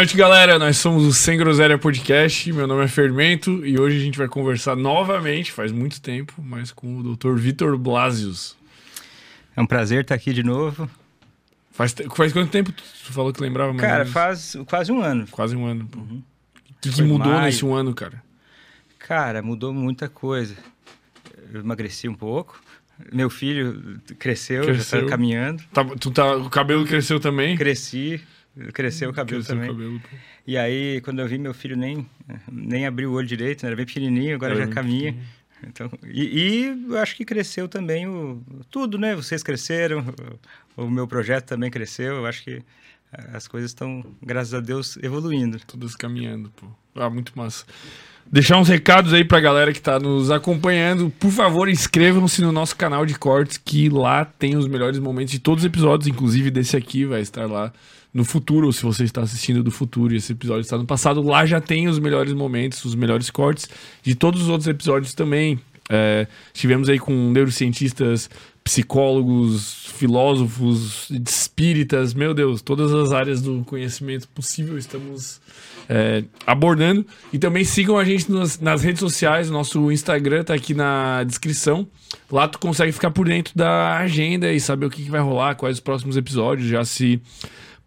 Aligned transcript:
noite, 0.00 0.16
galera. 0.16 0.58
Nós 0.58 0.78
somos 0.78 1.04
o 1.04 1.12
Sem 1.12 1.36
Groselha 1.36 1.76
Podcast. 1.76 2.50
Meu 2.54 2.66
nome 2.66 2.82
é 2.82 2.88
Fermento 2.88 3.66
e 3.66 3.78
hoje 3.78 3.98
a 3.98 4.00
gente 4.00 4.16
vai 4.16 4.28
conversar 4.28 4.74
novamente, 4.74 5.52
faz 5.52 5.70
muito 5.72 6.00
tempo, 6.00 6.32
mas 6.42 6.72
com 6.72 6.96
o 7.00 7.14
Dr. 7.14 7.34
Vitor 7.34 7.76
Blasius. 7.76 8.56
É 9.54 9.60
um 9.60 9.66
prazer 9.66 10.00
estar 10.00 10.14
aqui 10.14 10.32
de 10.32 10.42
novo. 10.42 10.88
Faz, 11.70 11.94
faz 12.16 12.32
quanto 12.32 12.50
tempo 12.50 12.72
tu 12.72 13.12
falou 13.12 13.30
que 13.30 13.42
lembrava? 13.42 13.74
mais 13.74 13.82
Cara, 13.86 14.06
faz 14.06 14.56
quase 14.66 14.90
um 14.90 15.02
ano. 15.02 15.26
Quase 15.30 15.54
um 15.54 15.66
ano. 15.66 15.84
pô. 15.86 16.00
O 16.00 16.22
que, 16.80 16.88
que 16.88 16.96
Foi 16.96 17.04
mudou 17.04 17.32
maio. 17.32 17.42
nesse 17.42 17.62
um 17.62 17.74
ano, 17.74 17.94
cara? 17.94 18.22
Cara, 18.98 19.42
mudou 19.42 19.70
muita 19.70 20.08
coisa. 20.08 20.56
Eu 21.52 21.60
emagreci 21.60 22.08
um 22.08 22.14
pouco. 22.14 22.58
Meu 23.12 23.28
filho 23.28 24.00
cresceu, 24.18 24.64
já 24.64 24.72
Cresceu. 24.72 25.00
está 25.00 25.10
caminhando. 25.10 25.62
Tá, 25.74 25.84
tu 25.84 26.10
tá, 26.10 26.36
o 26.36 26.48
cabelo 26.48 26.86
cresceu 26.86 27.20
também? 27.20 27.54
Cresci, 27.54 28.18
cresceu 28.72 29.10
o 29.10 29.12
cabelo 29.12 29.42
Cresceu 29.42 29.56
o 29.56 29.58
também. 29.58 29.76
cabelo, 29.76 30.00
pô. 30.00 30.16
E 30.46 30.56
aí, 30.56 31.00
quando 31.02 31.20
eu 31.20 31.28
vi 31.28 31.38
meu 31.38 31.54
filho 31.54 31.76
nem, 31.76 32.06
nem 32.50 32.86
abriu 32.86 33.10
o 33.10 33.14
olho 33.14 33.26
direito, 33.26 33.62
né? 33.62 33.68
era 33.68 33.76
bem 33.76 33.86
pequenininho, 33.86 34.34
agora 34.34 34.54
Era 34.54 34.66
já 34.66 34.72
caminha. 34.72 35.14
Então, 35.66 35.90
e, 36.06 36.22
e 36.22 36.86
eu 36.88 36.98
acho 36.98 37.14
que 37.14 37.24
cresceu 37.24 37.68
também 37.68 38.08
o 38.08 38.42
tudo, 38.70 38.98
né? 38.98 39.14
Vocês 39.14 39.42
cresceram, 39.42 40.04
o, 40.76 40.84
o 40.84 40.90
meu 40.90 41.06
projeto 41.06 41.46
também 41.46 41.70
cresceu. 41.70 42.16
Eu 42.16 42.26
acho 42.26 42.42
que 42.42 42.62
eh, 43.12 43.30
as 43.34 43.46
coisas 43.46 43.70
estão, 43.70 44.04
graças 44.22 44.54
a 44.54 44.60
Deus, 44.60 44.96
evoluindo. 45.02 45.60
Todas 45.66 45.94
caminhando, 45.94 46.50
pô. 46.56 46.66
Ah, 46.94 47.10
muito 47.10 47.32
massa. 47.36 47.64
Deixar 48.26 48.58
uns 48.58 48.68
recados 48.68 49.12
aí 49.12 49.24
pra 49.24 49.40
galera 49.40 49.72
que 49.72 49.80
tá 49.82 49.98
nos 49.98 50.30
acompanhando. 50.30 51.10
Por 51.18 51.30
favor, 51.30 51.68
inscrevam-se 51.68 52.40
no 52.42 52.52
nosso 52.52 52.76
canal 52.76 53.04
de 53.04 53.18
cortes, 53.18 53.58
que 53.58 53.88
lá 53.88 54.24
tem 54.24 54.56
os 54.56 54.68
melhores 54.68 54.98
momentos 54.98 55.32
de 55.32 55.40
todos 55.40 55.64
os 55.64 55.66
episódios, 55.66 56.06
inclusive 56.06 56.50
desse 56.50 56.76
aqui 56.76 57.04
vai 57.04 57.20
estar 57.20 57.46
lá 57.46 57.72
no 58.12 58.24
futuro, 58.24 58.66
ou 58.66 58.72
se 58.72 58.82
você 58.82 59.04
está 59.04 59.22
assistindo 59.22 59.62
do 59.62 59.70
futuro 59.70 60.12
e 60.12 60.16
esse 60.16 60.32
episódio 60.32 60.62
está 60.62 60.76
no 60.76 60.84
passado, 60.84 61.22
lá 61.22 61.46
já 61.46 61.60
tem 61.60 61.88
os 61.88 61.98
melhores 61.98 62.32
momentos, 62.32 62.84
os 62.84 62.94
melhores 62.94 63.30
cortes 63.30 63.68
de 64.02 64.14
todos 64.14 64.42
os 64.42 64.48
outros 64.48 64.66
episódios 64.66 65.14
também. 65.14 65.58
É, 65.92 66.28
aí 66.88 66.98
com 67.00 67.32
neurocientistas, 67.32 68.30
psicólogos, 68.62 69.86
filósofos, 69.96 71.10
espíritas, 71.10 72.14
meu 72.14 72.32
Deus, 72.32 72.62
todas 72.62 72.92
as 72.94 73.12
áreas 73.12 73.42
do 73.42 73.64
conhecimento 73.64 74.28
possível 74.28 74.78
estamos 74.78 75.40
é, 75.88 76.22
abordando. 76.46 77.04
E 77.32 77.38
também 77.38 77.64
sigam 77.64 77.98
a 77.98 78.04
gente 78.04 78.30
nas, 78.30 78.60
nas 78.60 78.84
redes 78.84 79.00
sociais, 79.00 79.50
nosso 79.50 79.90
Instagram 79.90 80.44
tá 80.44 80.54
aqui 80.54 80.74
na 80.74 81.24
descrição. 81.24 81.88
Lá 82.30 82.46
tu 82.46 82.60
consegue 82.60 82.92
ficar 82.92 83.10
por 83.10 83.26
dentro 83.26 83.52
da 83.56 83.96
agenda 83.96 84.52
e 84.52 84.60
saber 84.60 84.86
o 84.86 84.90
que, 84.90 85.02
que 85.02 85.10
vai 85.10 85.20
rolar, 85.20 85.56
quais 85.56 85.78
os 85.78 85.80
próximos 85.80 86.16
episódios, 86.16 86.68
já 86.68 86.84
se 86.84 87.20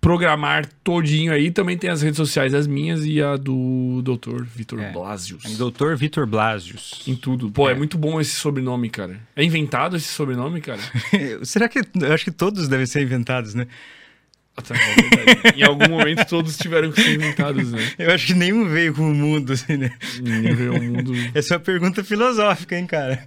programar 0.04 0.68
todinho 0.84 1.32
aí. 1.32 1.50
Também 1.50 1.78
tem 1.78 1.90
as 1.90 2.02
redes 2.02 2.18
sociais, 2.18 2.54
as 2.54 2.68
minhas 2.68 3.06
e 3.06 3.22
a 3.22 3.38
do 3.38 4.02
Dr. 4.04 4.44
Vitor 4.44 4.80
É. 4.82 4.92
Blasius. 4.92 5.44
Doutor 5.58 5.96
Vitor 5.96 6.28
Blasius. 6.28 7.02
Em 7.08 7.16
tudo. 7.16 7.50
Pô, 7.50 7.70
é. 7.70 7.72
É. 7.72 7.76
muito 7.76 7.98
bom 7.98 8.20
esse 8.20 8.32
sobrenome, 8.32 8.90
cara. 8.90 9.20
É 9.36 9.44
inventado 9.44 9.96
esse 9.96 10.10
sobrenome, 10.10 10.60
cara? 10.62 10.82
Será 11.44 11.70
que. 11.70 11.80
Eu 11.80 12.14
acho 12.14 12.26
que 12.26 12.32
todos 12.32 12.68
devem 12.68 12.86
ser 12.86 13.02
inventados, 13.02 13.56
né? 13.56 13.66
Tá, 14.56 14.76
é 14.76 15.60
em 15.60 15.64
algum 15.64 15.90
momento 15.90 16.26
todos 16.28 16.56
tiveram 16.58 16.92
que 16.92 17.02
ser 17.02 17.16
inventados, 17.16 17.72
né? 17.72 17.80
Eu 17.98 18.12
acho 18.12 18.28
que 18.28 18.34
nenhum 18.36 18.70
veio 18.70 18.94
com 18.94 19.10
o 19.12 19.14
mundo, 19.14 19.54
assim, 19.54 19.78
né? 19.78 19.92
Ninguém 20.22 20.54
veio 20.56 20.76
ao 20.76 20.82
mundo. 20.82 21.12
Essa 21.34 21.56
é 21.56 21.58
uma 21.58 21.64
pergunta 21.64 22.04
filosófica, 22.04 22.78
hein, 22.78 22.86
cara? 22.86 23.24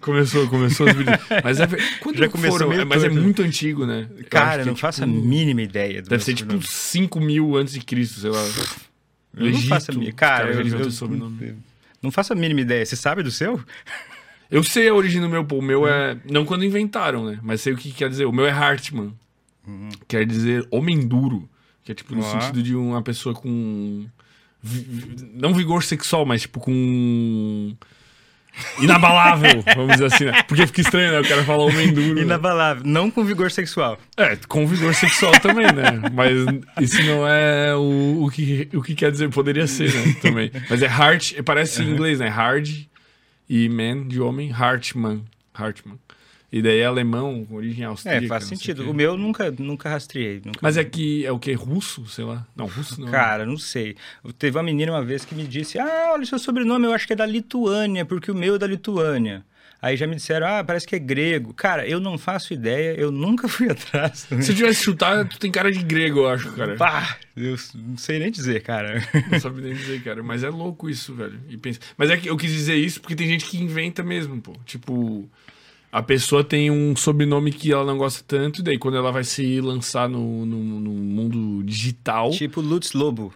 Começou, 0.00 0.48
começou 0.48 0.86
vídeos. 0.86 1.18
Mas 1.44 1.60
é. 1.60 1.66
Quando 2.00 2.16
Já 2.18 2.28
começou 2.28 2.58
foram? 2.70 2.86
mas 2.86 3.04
é 3.04 3.08
muito 3.10 3.42
antigo, 3.42 3.84
né? 3.86 4.08
Eu 4.16 4.24
Cara, 4.30 4.60
que 4.62 4.66
não 4.68 4.72
é, 4.72 4.76
faço 4.76 5.04
a 5.04 5.06
tipo, 5.06 5.20
mínima 5.20 5.60
ideia. 5.62 6.02
Do 6.02 6.08
Deve 6.08 6.24
ser 6.24 6.32
tipo 6.34 6.52
sobrenome. 6.52 6.66
5 6.68 7.20
mil 7.20 7.56
antes 7.56 7.74
de 7.74 7.80
Cristo, 7.80 8.20
sei 8.20 8.30
lá. 8.30 8.42
Eu 9.36 9.50
não 9.50 9.60
faço 9.60 9.90
a 9.90 9.92
Egito, 9.92 9.98
mínima. 9.98 10.16
Cara, 10.16 10.38
caras 10.52 10.56
já 10.56 10.76
eu, 10.76 10.80
eu- 11.50 11.56
não 12.02 12.10
faço 12.10 12.32
a 12.32 12.36
mínima 12.36 12.60
ideia. 12.62 12.84
Você 12.86 12.96
sabe 12.96 13.22
do 13.22 13.30
seu? 13.30 13.60
Eu 14.50 14.64
sei 14.64 14.88
a 14.88 14.94
origem 14.94 15.20
do 15.20 15.28
meu, 15.28 15.44
pô. 15.44 15.58
O 15.58 15.62
meu 15.62 15.86
é. 15.86 16.16
Não 16.24 16.44
quando 16.46 16.64
inventaram, 16.64 17.26
né? 17.26 17.38
Mas 17.42 17.60
sei 17.60 17.74
o 17.74 17.76
que 17.76 17.92
quer 17.92 18.08
dizer. 18.08 18.24
O 18.24 18.32
meu 18.32 18.46
é 18.46 18.50
Hartman. 19.68 19.88
Quer 20.06 20.26
dizer 20.26 20.66
homem 20.70 21.06
duro. 21.06 21.48
Que 21.84 21.92
é 21.92 21.94
tipo 21.94 22.14
no 22.14 22.22
sentido 22.22 22.62
de 22.62 22.74
uma 22.74 23.02
pessoa 23.02 23.34
com. 23.34 24.06
Não 25.34 25.54
vigor 25.54 25.82
sexual, 25.82 26.26
mas 26.26 26.42
tipo 26.42 26.60
com. 26.60 27.74
Inabalável, 28.80 29.62
vamos 29.76 29.92
dizer 29.92 30.06
assim, 30.06 30.24
né? 30.24 30.42
Porque 30.42 30.66
fica 30.66 30.80
estranho, 30.80 31.12
né? 31.12 31.20
O 31.20 31.28
cara 31.28 31.44
fala 31.44 31.62
homem 31.62 31.92
duro. 31.92 32.14
né? 32.16 32.22
Inabalável. 32.22 32.82
Não 32.84 33.10
com 33.10 33.24
vigor 33.24 33.50
sexual. 33.50 33.98
É, 34.16 34.36
com 34.48 34.66
vigor 34.66 34.94
sexual 34.94 35.32
também, 35.40 35.66
né? 35.66 36.10
Mas 36.12 36.32
isso 36.80 37.00
não 37.04 37.26
é 37.26 37.74
o, 37.76 38.24
o, 38.24 38.30
que, 38.30 38.68
o 38.74 38.82
que 38.82 38.94
quer 38.94 39.12
dizer, 39.12 39.30
poderia 39.30 39.66
ser, 39.66 39.94
né? 39.94 40.16
Também. 40.20 40.50
Mas 40.68 40.82
é 40.82 40.86
heart, 40.86 41.34
parece 41.44 41.82
em 41.82 41.90
inglês, 41.90 42.18
né? 42.18 42.28
Hard 42.28 42.68
e 43.48 43.68
man 43.68 44.08
de 44.08 44.20
homem, 44.20 44.52
Hartman. 44.52 45.24
Hartman. 45.54 45.98
E 46.50 46.62
daí 46.62 46.78
é 46.78 46.86
alemão, 46.86 47.44
com 47.44 47.56
origem 47.56 47.84
austríaca. 47.84 48.24
É, 48.24 48.28
faz 48.28 48.44
sentido. 48.44 48.82
o. 48.84 48.90
O 48.90 48.94
meu 48.94 49.18
nunca, 49.18 49.50
nunca 49.50 49.90
rastreei. 49.90 50.40
Nunca... 50.42 50.60
Mas 50.62 50.78
é 50.78 50.84
que 50.84 51.24
é 51.26 51.30
o 51.30 51.38
que? 51.38 51.52
Russo? 51.52 52.06
Sei 52.06 52.24
lá. 52.24 52.46
Não, 52.56 52.66
russo 52.66 52.98
não. 53.00 53.08
Cara, 53.10 53.44
não 53.44 53.58
sei. 53.58 53.96
Teve 54.38 54.56
uma 54.56 54.62
menina 54.62 54.92
uma 54.92 55.04
vez 55.04 55.26
que 55.26 55.34
me 55.34 55.46
disse: 55.46 55.78
Ah, 55.78 56.10
olha 56.12 56.22
o 56.22 56.26
seu 56.26 56.38
sobrenome, 56.38 56.86
eu 56.86 56.92
acho 56.92 57.06
que 57.06 57.12
é 57.12 57.16
da 57.16 57.26
Lituânia, 57.26 58.06
porque 58.06 58.30
o 58.30 58.34
meu 58.34 58.54
é 58.54 58.58
da 58.58 58.66
Lituânia. 58.66 59.44
Aí 59.80 59.96
já 59.96 60.06
me 60.06 60.16
disseram: 60.16 60.46
Ah, 60.46 60.64
parece 60.64 60.86
que 60.86 60.96
é 60.96 60.98
grego. 60.98 61.52
Cara, 61.52 61.86
eu 61.86 62.00
não 62.00 62.16
faço 62.16 62.54
ideia, 62.54 62.98
eu 62.98 63.12
nunca 63.12 63.46
fui 63.46 63.68
atrás. 63.70 64.26
Se 64.40 64.50
eu 64.50 64.56
tivesse 64.56 64.82
chutado, 64.84 65.28
tu 65.28 65.38
tem 65.38 65.52
cara 65.52 65.70
de 65.70 65.82
grego, 65.82 66.20
eu 66.20 66.28
acho, 66.28 66.50
cara. 66.52 66.76
Pá, 66.76 67.18
eu 67.36 67.56
não 67.74 67.96
sei 67.98 68.18
nem 68.18 68.30
dizer, 68.30 68.62
cara. 68.62 69.06
Não 69.30 69.38
sabe 69.38 69.60
nem 69.60 69.74
dizer, 69.74 70.02
cara. 70.02 70.22
Mas 70.22 70.42
é 70.42 70.48
louco 70.48 70.88
isso, 70.88 71.14
velho. 71.14 71.38
E 71.48 71.56
pensa... 71.56 71.78
Mas 71.96 72.10
é 72.10 72.16
que 72.16 72.28
eu 72.28 72.36
quis 72.36 72.50
dizer 72.50 72.76
isso 72.76 73.00
porque 73.00 73.14
tem 73.14 73.28
gente 73.28 73.44
que 73.44 73.62
inventa 73.62 74.02
mesmo, 74.02 74.40
pô. 74.40 74.56
Tipo, 74.64 75.30
a 75.90 76.02
pessoa 76.02 76.44
tem 76.44 76.70
um 76.70 76.94
sobrenome 76.96 77.50
que 77.52 77.72
ela 77.72 77.84
não 77.84 77.96
gosta 77.98 78.22
tanto, 78.26 78.60
e 78.60 78.64
daí 78.64 78.78
quando 78.78 78.96
ela 78.96 79.10
vai 79.10 79.24
se 79.24 79.60
lançar 79.60 80.08
no, 80.08 80.44
no, 80.44 80.58
no 80.80 80.90
mundo 80.90 81.62
digital. 81.64 82.30
tipo 82.30 82.60
Lutz 82.60 82.92
Lobo. 82.92 83.32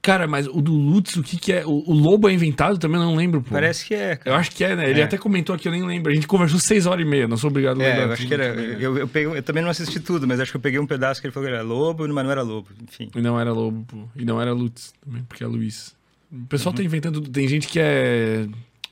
Cara, 0.00 0.28
mas 0.28 0.46
o 0.46 0.62
do 0.62 0.72
Lutz, 0.72 1.16
o 1.16 1.22
que 1.24 1.36
que 1.36 1.52
é? 1.52 1.66
O, 1.66 1.82
o 1.86 1.92
Lobo 1.92 2.28
é 2.28 2.32
inventado 2.32 2.78
também? 2.78 2.98
Eu 3.00 3.06
não 3.06 3.16
lembro, 3.16 3.42
pô. 3.42 3.50
Parece 3.50 3.84
que 3.84 3.94
é, 3.94 4.12
Eu 4.12 4.18
cara. 4.18 4.36
acho 4.36 4.52
que 4.52 4.62
é, 4.64 4.76
né? 4.76 4.88
Ele 4.88 5.00
É. 5.00 5.04
até 5.04 5.18
comentou 5.18 5.54
aqui, 5.54 5.66
eu 5.66 5.72
nem 5.72 5.84
lembro. 5.84 6.10
A 6.10 6.14
gente 6.14 6.26
conversou 6.26 6.58
seis 6.60 6.86
horas 6.86 7.04
e 7.04 7.08
meia, 7.08 7.26
não 7.26 7.36
sou 7.36 7.50
obrigado 7.50 7.80
a 7.80 7.84
lembrar. 7.84 8.02
É, 8.02 8.04
eu 8.06 8.12
acho 8.12 8.26
que 8.26 8.32
era. 8.32 8.50
também, 8.54 8.68
né? 8.68 8.76
Eu, 8.80 8.96
eu, 8.96 9.08
peguei, 9.08 9.36
eu 9.38 9.42
também 9.42 9.62
não 9.62 9.68
assisti 9.70 9.98
tudo, 9.98 10.26
mas 10.26 10.38
acho 10.40 10.52
que 10.52 10.56
eu 10.56 10.60
peguei 10.60 10.78
um 10.78 10.86
pedaço 10.86 11.20
que 11.20 11.26
ele 11.26 11.32
falou 11.34 11.48
que 11.48 11.54
era 11.54 11.64
lobo, 11.64 12.08
mas 12.08 12.24
não 12.24 12.30
era 12.30 12.42
lobo. 12.42 12.68
Enfim. 12.82 13.10
E 13.14 13.20
não 13.20 13.38
era 13.38 13.52
Lobo, 13.52 13.84
pô. 13.86 13.96
E 14.16 14.24
não 14.24 14.40
era 14.40 14.52
Lutz 14.52 14.94
também, 15.04 15.24
porque 15.24 15.42
é 15.42 15.46
Luiz. 15.48 15.94
O 16.32 16.46
pessoal 16.46 16.72
tá 16.74 16.82
inventando. 16.82 17.20
Tem 17.22 17.48
gente 17.48 17.66
que 17.66 17.80
é. 17.80 18.46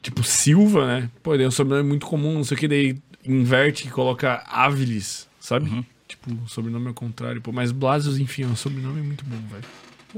Tipo 0.07 0.23
Silva, 0.23 0.87
né? 0.87 1.11
Pô, 1.21 1.35
ele 1.35 1.43
é 1.43 1.49
um 1.49 1.51
sobrenome 1.51 1.89
muito 1.89 2.07
comum, 2.07 2.35
não 2.35 2.45
sei 2.45 2.57
o 2.57 2.61
que, 2.61 2.69
daí 2.69 2.97
inverte 3.27 3.89
e 3.89 3.91
coloca 3.91 4.45
Áviles, 4.47 5.29
sabe? 5.41 5.69
Uhum. 5.69 5.85
Tipo, 6.07 6.33
o 6.33 6.49
sobrenome 6.49 6.87
ao 6.87 6.95
contrário, 6.95 7.43
pô. 7.43 7.51
Mas 7.51 7.73
Blasius, 7.73 8.17
enfim, 8.17 8.45
é 8.45 8.47
um 8.47 8.55
sobrenome 8.55 9.03
muito 9.03 9.25
bom, 9.25 9.37
velho. 9.51 9.65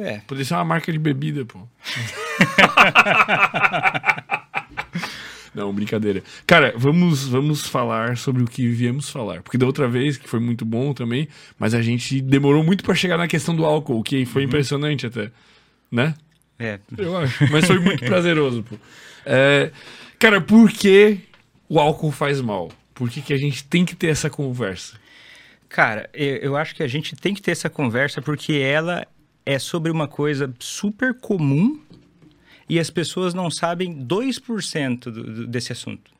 É. 0.06 0.18
Poderia 0.26 0.44
ser 0.44 0.52
uma 0.52 0.64
marca 0.66 0.92
de 0.92 0.98
bebida, 0.98 1.42
pô. 1.46 1.60
Não, 5.54 5.72
brincadeira. 5.72 6.22
Cara, 6.46 6.74
vamos, 6.76 7.26
vamos 7.26 7.66
falar 7.66 8.18
sobre 8.18 8.42
o 8.42 8.46
que 8.46 8.68
viemos 8.68 9.08
falar. 9.08 9.40
Porque 9.40 9.56
da 9.56 9.64
outra 9.64 9.88
vez, 9.88 10.18
que 10.18 10.28
foi 10.28 10.38
muito 10.38 10.66
bom 10.66 10.92
também, 10.92 11.28
mas 11.58 11.72
a 11.72 11.80
gente 11.80 12.20
demorou 12.20 12.62
muito 12.62 12.84
pra 12.84 12.94
chegar 12.94 13.16
na 13.16 13.26
questão 13.26 13.56
do 13.56 13.64
álcool, 13.64 14.02
que 14.02 14.26
foi 14.26 14.42
impressionante 14.42 15.06
até. 15.06 15.30
Né? 15.90 16.14
É. 16.58 16.78
Eu 16.98 17.16
acho. 17.16 17.50
Mas 17.50 17.64
foi 17.64 17.78
muito 17.78 18.04
prazeroso, 18.06 18.62
pô. 18.62 18.76
É, 19.30 19.70
cara, 20.18 20.40
por 20.40 20.70
que 20.70 21.20
o 21.68 21.78
álcool 21.78 22.10
faz 22.10 22.40
mal? 22.40 22.72
Por 22.94 23.10
que, 23.10 23.20
que 23.20 23.34
a 23.34 23.36
gente 23.36 23.62
tem 23.62 23.84
que 23.84 23.94
ter 23.94 24.06
essa 24.06 24.30
conversa? 24.30 24.98
Cara, 25.68 26.08
eu, 26.14 26.36
eu 26.36 26.56
acho 26.56 26.74
que 26.74 26.82
a 26.82 26.86
gente 26.86 27.14
tem 27.14 27.34
que 27.34 27.42
ter 27.42 27.50
essa 27.50 27.68
conversa 27.68 28.22
porque 28.22 28.54
ela 28.54 29.06
é 29.44 29.58
sobre 29.58 29.92
uma 29.92 30.08
coisa 30.08 30.52
super 30.58 31.12
comum 31.12 31.78
e 32.66 32.80
as 32.80 32.88
pessoas 32.88 33.34
não 33.34 33.50
sabem 33.50 34.02
2% 34.02 34.98
do, 34.98 35.10
do, 35.10 35.46
desse 35.46 35.72
assunto. 35.72 36.10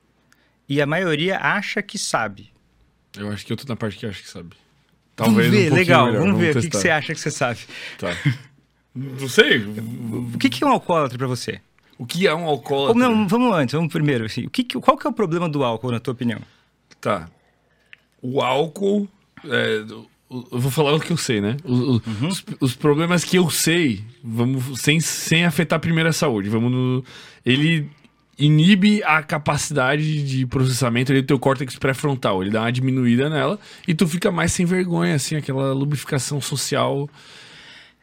E 0.68 0.82
a 0.82 0.86
maioria 0.86 1.38
acha 1.38 1.82
que 1.82 1.98
sabe. 1.98 2.52
Eu 3.16 3.30
acho 3.30 3.46
que 3.46 3.52
eu 3.54 3.56
tô 3.56 3.64
na 3.66 3.76
parte 3.76 3.96
que 3.96 4.04
acho 4.04 4.22
que 4.22 4.28
sabe. 4.28 4.50
vamos 5.16 5.32
um 5.32 5.36
ver, 5.36 5.50
pouquinho 5.50 5.74
legal, 5.74 6.06
melhor, 6.06 6.20
vamos 6.20 6.38
ver 6.38 6.56
o 6.56 6.60
que, 6.60 6.68
que 6.68 6.76
você 6.76 6.90
acha 6.90 7.14
que 7.14 7.20
você 7.20 7.30
sabe. 7.30 7.60
Tá. 7.96 8.14
Não 8.94 9.28
sei. 9.30 9.64
O 10.34 10.38
que, 10.38 10.50
que 10.50 10.62
é 10.62 10.66
um 10.66 10.70
alcoólatra 10.70 11.16
pra 11.16 11.26
você? 11.26 11.60
O 11.98 12.06
que 12.06 12.26
é 12.26 12.34
um 12.34 12.44
alcoólatra? 12.44 12.94
não, 13.00 13.26
vamos 13.26 13.52
antes, 13.54 13.74
vamos 13.74 13.92
primeiro. 13.92 14.24
Assim, 14.26 14.44
o 14.46 14.50
que, 14.50 14.64
qual 14.64 14.96
que 14.96 15.06
é 15.06 15.10
o 15.10 15.12
problema 15.12 15.48
do 15.48 15.64
álcool, 15.64 15.90
na 15.90 15.98
tua 16.00 16.12
opinião? 16.12 16.40
Tá. 17.00 17.28
O 18.22 18.40
álcool. 18.40 19.08
é, 19.44 19.84
eu 20.30 20.58
vou 20.60 20.70
falar 20.70 20.94
o 20.94 21.00
que 21.00 21.10
eu 21.12 21.16
sei, 21.16 21.40
né? 21.40 21.56
O- 21.64 21.72
o- 21.96 22.02
Uhum. 22.06 22.28
os, 22.28 22.44
os 22.60 22.74
problemas 22.76 23.24
que 23.24 23.36
eu 23.38 23.48
sei, 23.50 24.04
vamos 24.22 24.80
sem, 24.80 25.00
sem 25.00 25.44
afetar 25.44 25.80
primeiro 25.80 26.08
a 26.08 26.12
saúde. 26.12 26.48
Vamos 26.48 26.70
no. 26.70 27.04
Ele 27.44 27.88
inibe 28.38 29.02
a 29.02 29.22
capacidade 29.22 30.22
de 30.22 30.46
processamento 30.46 31.12
do 31.12 31.22
teu 31.22 31.38
córtex 31.38 31.74
pré-frontal. 31.76 32.42
Ele 32.42 32.50
dá 32.52 32.60
uma 32.62 32.70
diminuída 32.72 33.28
nela 33.28 33.58
e 33.88 33.94
tu 33.94 34.06
fica 34.06 34.30
mais 34.30 34.52
sem 34.52 34.64
vergonha, 34.66 35.14
assim, 35.16 35.34
aquela 35.34 35.72
lubrificação 35.72 36.40
social. 36.40 37.08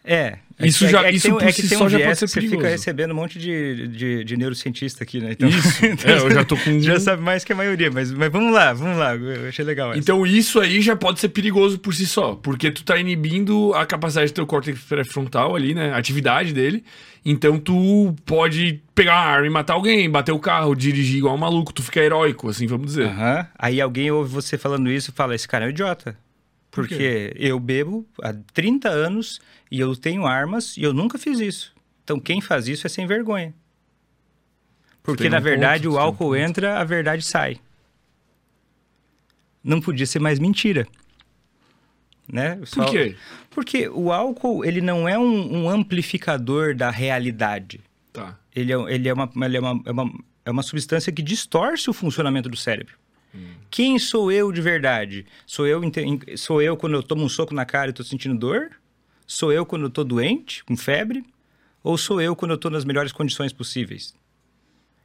É. 0.06 0.38
Isso 0.58 0.86
é, 0.86 0.90
já- 0.90 1.04
é 1.04 1.12
isso 1.12 1.28
tem, 1.38 1.48
é 1.50 1.52
que 1.52 1.68
tem 1.68 1.78
um 1.78 1.90
já 1.90 2.00
pode 2.00 2.18
ser 2.18 2.28
você 2.30 2.40
fica 2.40 2.70
recebendo 2.70 3.12
um 3.12 3.16
monte 3.16 3.38
de, 3.38 3.90
de, 3.90 4.24
de 4.24 4.38
neurocientista 4.38 5.04
aqui, 5.04 5.20
né? 5.20 5.32
Então, 5.34 5.50
Isso. 5.50 5.84
É, 6.08 6.18
eu 6.18 6.32
já 6.32 6.46
tô 6.46 6.56
com. 6.56 6.80
já 6.80 6.98
sabe 6.98 7.22
mais 7.22 7.44
que 7.44 7.52
a 7.52 7.56
maioria, 7.56 7.92
mas, 7.92 8.10
mas 8.14 8.32
vamos 8.32 8.54
lá, 8.54 8.72
vamos 8.72 8.98
lá. 8.98 9.16
Eu 9.16 9.50
achei 9.50 9.66
legal 9.66 9.90
essa. 9.92 10.00
Então 10.00 10.26
isso 10.26 10.60
aí 10.62 10.80
já 10.82 10.96
pode 10.96 11.20
ser 11.20 11.28
perigoso 11.30 11.78
por 11.78 11.94
si 11.94 12.06
só, 12.08 12.36
porque 12.36 12.72
tu 12.72 12.86
tá 12.86 12.98
inibindo 12.98 13.74
a 13.74 13.86
capacidade 13.86 14.32
do 14.32 14.36
teu 14.36 14.46
córtex 14.48 14.80
pré-frontal 14.80 15.56
ali, 15.58 15.74
né, 15.74 15.92
a 15.92 15.98
atividade 15.98 16.54
dele. 16.54 16.86
Então 17.26 17.60
tu 17.60 18.16
pode 18.26 18.80
pegar 18.94 19.14
uma 19.16 19.26
arma 19.26 19.48
e 19.48 19.50
matar 19.50 19.74
alguém, 19.74 20.10
bater 20.10 20.32
o 20.32 20.40
carro, 20.40 20.74
dirigir 20.74 21.18
igual 21.18 21.36
um 21.36 21.40
maluco, 21.40 21.74
tu 21.74 21.84
fica 21.84 22.00
heróico, 22.00 22.48
assim, 22.50 22.66
vamos 22.68 22.86
dizer. 22.88 23.10
Aí 23.60 23.82
alguém 23.82 24.10
ouve 24.10 24.32
você 24.32 24.58
falando 24.58 24.90
isso 24.90 25.10
e 25.10 25.14
fala: 25.14 25.36
esse 25.36 25.48
cara 25.48 25.66
é 25.66 25.68
um 25.68 25.72
idiota. 25.72 26.16
Por 26.76 26.90
Porque 26.90 27.32
eu 27.38 27.58
bebo 27.58 28.06
há 28.22 28.34
30 28.54 28.90
anos 28.90 29.40
e 29.72 29.80
eu 29.80 29.96
tenho 29.96 30.26
armas 30.26 30.76
e 30.76 30.84
eu 30.84 30.94
nunca 30.94 31.18
fiz 31.18 31.40
isso. 31.40 31.74
Então 32.04 32.20
quem 32.20 32.42
faz 32.42 32.68
isso 32.68 32.86
é 32.86 32.90
sem 32.90 33.08
vergonha. 33.08 33.56
Porque 35.02 35.24
tem 35.24 35.32
na 35.32 35.38
um 35.38 35.42
verdade 35.42 35.84
ponto, 35.84 35.96
o 35.96 35.98
álcool 35.98 36.36
entra, 36.36 36.78
a 36.78 36.84
verdade 36.84 37.24
sai. 37.24 37.62
Não 39.64 39.80
podia 39.80 40.06
ser 40.06 40.20
mais 40.20 40.38
mentira. 40.38 40.86
Né? 42.28 42.58
Por 42.58 42.68
Só- 42.68 42.86
quê? 42.92 43.16
Porque 43.52 43.88
o 43.88 44.12
álcool 44.12 44.66
ele 44.66 44.82
não 44.82 45.08
é 45.08 45.18
um, 45.18 45.64
um 45.64 45.70
amplificador 45.70 46.76
da 46.76 46.90
realidade. 46.90 47.80
Tá. 48.12 48.38
Ele 48.54 48.74
é, 48.74 48.76
ele 48.94 49.08
é, 49.08 49.14
uma, 49.14 49.32
ele 49.46 49.56
é, 49.56 49.60
uma, 49.62 49.82
é, 49.86 49.92
uma, 49.92 50.12
é 50.44 50.52
uma 50.52 50.64
substância 50.64 51.10
que 51.14 51.22
distorce 51.22 51.90
o 51.90 51.94
funcionamento 51.94 52.50
do 52.50 52.58
cérebro. 52.58 52.98
Quem 53.70 54.00
sou 54.00 54.32
eu 54.32 54.52
de 54.52 54.62
verdade? 54.62 55.26
Sou 55.46 55.68
eu, 55.68 55.82
sou 56.38 56.62
eu 56.62 56.78
quando 56.78 56.94
eu 56.94 57.04
tomo 57.04 57.24
um 57.24 57.30
soco 57.30 57.54
na 57.54 57.66
cara 57.66 57.88
e 57.88 57.90
estou 57.92 58.06
sentindo 58.06 58.38
dor? 58.38 58.72
Sou 59.28 59.52
eu 59.52 59.66
quando 59.66 59.84
eu 59.84 59.88
estou 59.90 60.04
doente, 60.06 60.64
com 60.64 60.78
febre? 60.78 61.24
Ou 61.84 61.98
sou 61.98 62.22
eu 62.22 62.36
quando 62.36 62.52
eu 62.52 62.56
estou 62.56 62.72
nas 62.72 62.86
melhores 62.86 63.12
condições 63.12 63.52
possíveis? 63.52 64.14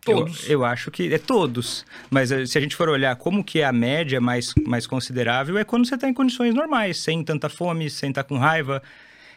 Eu- 0.06 0.16
Todos. 0.18 0.48
Eu, 0.48 0.64
acho 0.64 0.90
que 0.90 1.12
é 1.12 1.18
todos. 1.18 1.84
Mas 2.10 2.32
eh, 2.32 2.46
se 2.46 2.56
a 2.56 2.60
gente 2.60 2.74
for 2.74 2.88
olhar 2.88 3.14
como 3.16 3.44
que 3.44 3.60
é 3.60 3.64
a 3.66 3.72
média 3.72 4.18
mais, 4.20 4.54
mais 4.66 4.86
considerável, 4.86 5.58
é 5.58 5.64
quando 5.64 5.84
você 5.86 5.94
está 5.94 6.08
em 6.08 6.14
condições 6.14 6.54
normais, 6.54 6.98
sem 6.98 7.22
tanta 7.22 7.48
fome, 7.50 7.90
sem 7.90 8.08
estar 8.10 8.24
com 8.24 8.38
raiva. 8.38 8.82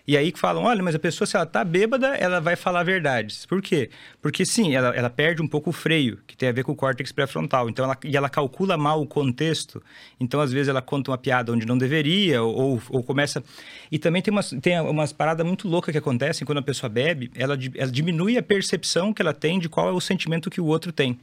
E 0.05 0.17
aí 0.17 0.33
que 0.33 0.39
falam, 0.39 0.63
olha, 0.63 0.83
mas 0.83 0.93
a 0.95 0.99
pessoa, 0.99 1.25
se 1.25 1.35
ela 1.35 1.45
tá 1.45 1.63
bêbada, 1.63 2.07
ela 2.15 2.41
vai 2.41 2.57
falar 2.57 2.83
verdades. 2.83 3.45
Por 3.45 3.61
quê? 3.61 3.89
Porque 4.21 4.45
sim, 4.45 4.75
ela, 4.75 4.89
ela 4.89 5.09
perde 5.09 5.41
um 5.41 5.47
pouco 5.47 5.69
o 5.69 5.73
freio, 5.73 6.19
que 6.27 6.35
tem 6.35 6.49
a 6.49 6.51
ver 6.51 6.63
com 6.63 6.73
o 6.73 6.75
córtex 6.75 7.13
pré-frontal. 7.13 7.69
Então, 7.69 7.85
ela, 7.85 7.97
e 8.03 8.17
ela 8.17 8.27
calcula 8.27 8.75
mal 8.75 9.01
o 9.01 9.07
contexto. 9.07 9.81
Então, 10.19 10.41
às 10.41 10.51
vezes, 10.51 10.67
ela 10.67 10.81
conta 10.81 11.09
uma 11.09 11.17
piada 11.17 11.53
onde 11.53 11.65
não 11.65 11.77
deveria, 11.77 12.43
ou, 12.43 12.81
ou 12.89 13.01
começa... 13.01 13.41
E 13.89 13.97
também 13.97 14.21
tem 14.21 14.31
umas, 14.31 14.49
tem 14.61 14.77
umas 14.81 15.13
paradas 15.13 15.45
muito 15.45 15.69
loucas 15.69 15.93
que 15.93 15.97
acontecem 15.97 16.45
quando 16.45 16.57
a 16.57 16.63
pessoa 16.63 16.89
bebe, 16.89 17.31
ela, 17.33 17.57
ela 17.75 17.91
diminui 17.91 18.37
a 18.37 18.43
percepção 18.43 19.13
que 19.13 19.21
ela 19.21 19.33
tem 19.33 19.57
de 19.57 19.69
qual 19.69 19.87
é 19.87 19.91
o 19.91 20.01
sentimento 20.01 20.49
que 20.49 20.59
o 20.59 20.65
outro 20.65 20.91
tem. 20.91 21.17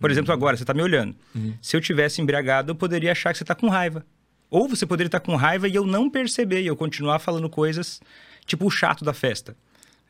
Por 0.00 0.10
exemplo, 0.10 0.32
agora, 0.32 0.56
você 0.56 0.64
está 0.64 0.74
me 0.74 0.82
olhando. 0.82 1.14
Se 1.62 1.76
eu 1.76 1.80
tivesse 1.80 2.20
embriagado, 2.20 2.72
eu 2.72 2.74
poderia 2.74 3.12
achar 3.12 3.30
que 3.30 3.38
você 3.38 3.44
está 3.44 3.54
com 3.54 3.68
raiva. 3.68 4.04
Ou 4.50 4.68
você 4.68 4.86
poderia 4.86 5.08
estar 5.08 5.20
com 5.20 5.34
raiva 5.36 5.68
e 5.68 5.74
eu 5.74 5.84
não 5.84 6.08
perceber, 6.08 6.62
e 6.62 6.66
eu 6.66 6.76
continuar 6.76 7.18
falando 7.18 7.48
coisas 7.48 8.00
tipo 8.44 8.66
o 8.66 8.70
chato 8.70 9.04
da 9.04 9.12
festa. 9.12 9.56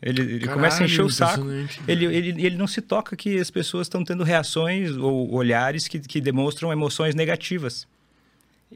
Ele, 0.03 0.21
ele 0.21 0.39
Caralho, 0.41 0.55
começa 0.55 0.83
a 0.83 0.87
encher 0.87 1.03
o 1.03 1.11
saco. 1.11 1.47
Ele, 1.89 2.05
ele, 2.05 2.47
ele 2.47 2.57
não 2.57 2.67
se 2.67 2.83
toca 2.83 3.17
que 3.17 3.39
as 3.39 3.51
pessoas 3.51 3.87
estão 3.87 4.05
tendo 4.05 4.23
reações 4.23 4.91
ou 4.97 5.33
olhares 5.33 5.89
que, 5.89 5.99
que 5.99 6.21
demonstram 6.21 6.71
emoções 6.71 7.15
negativas. 7.15 7.89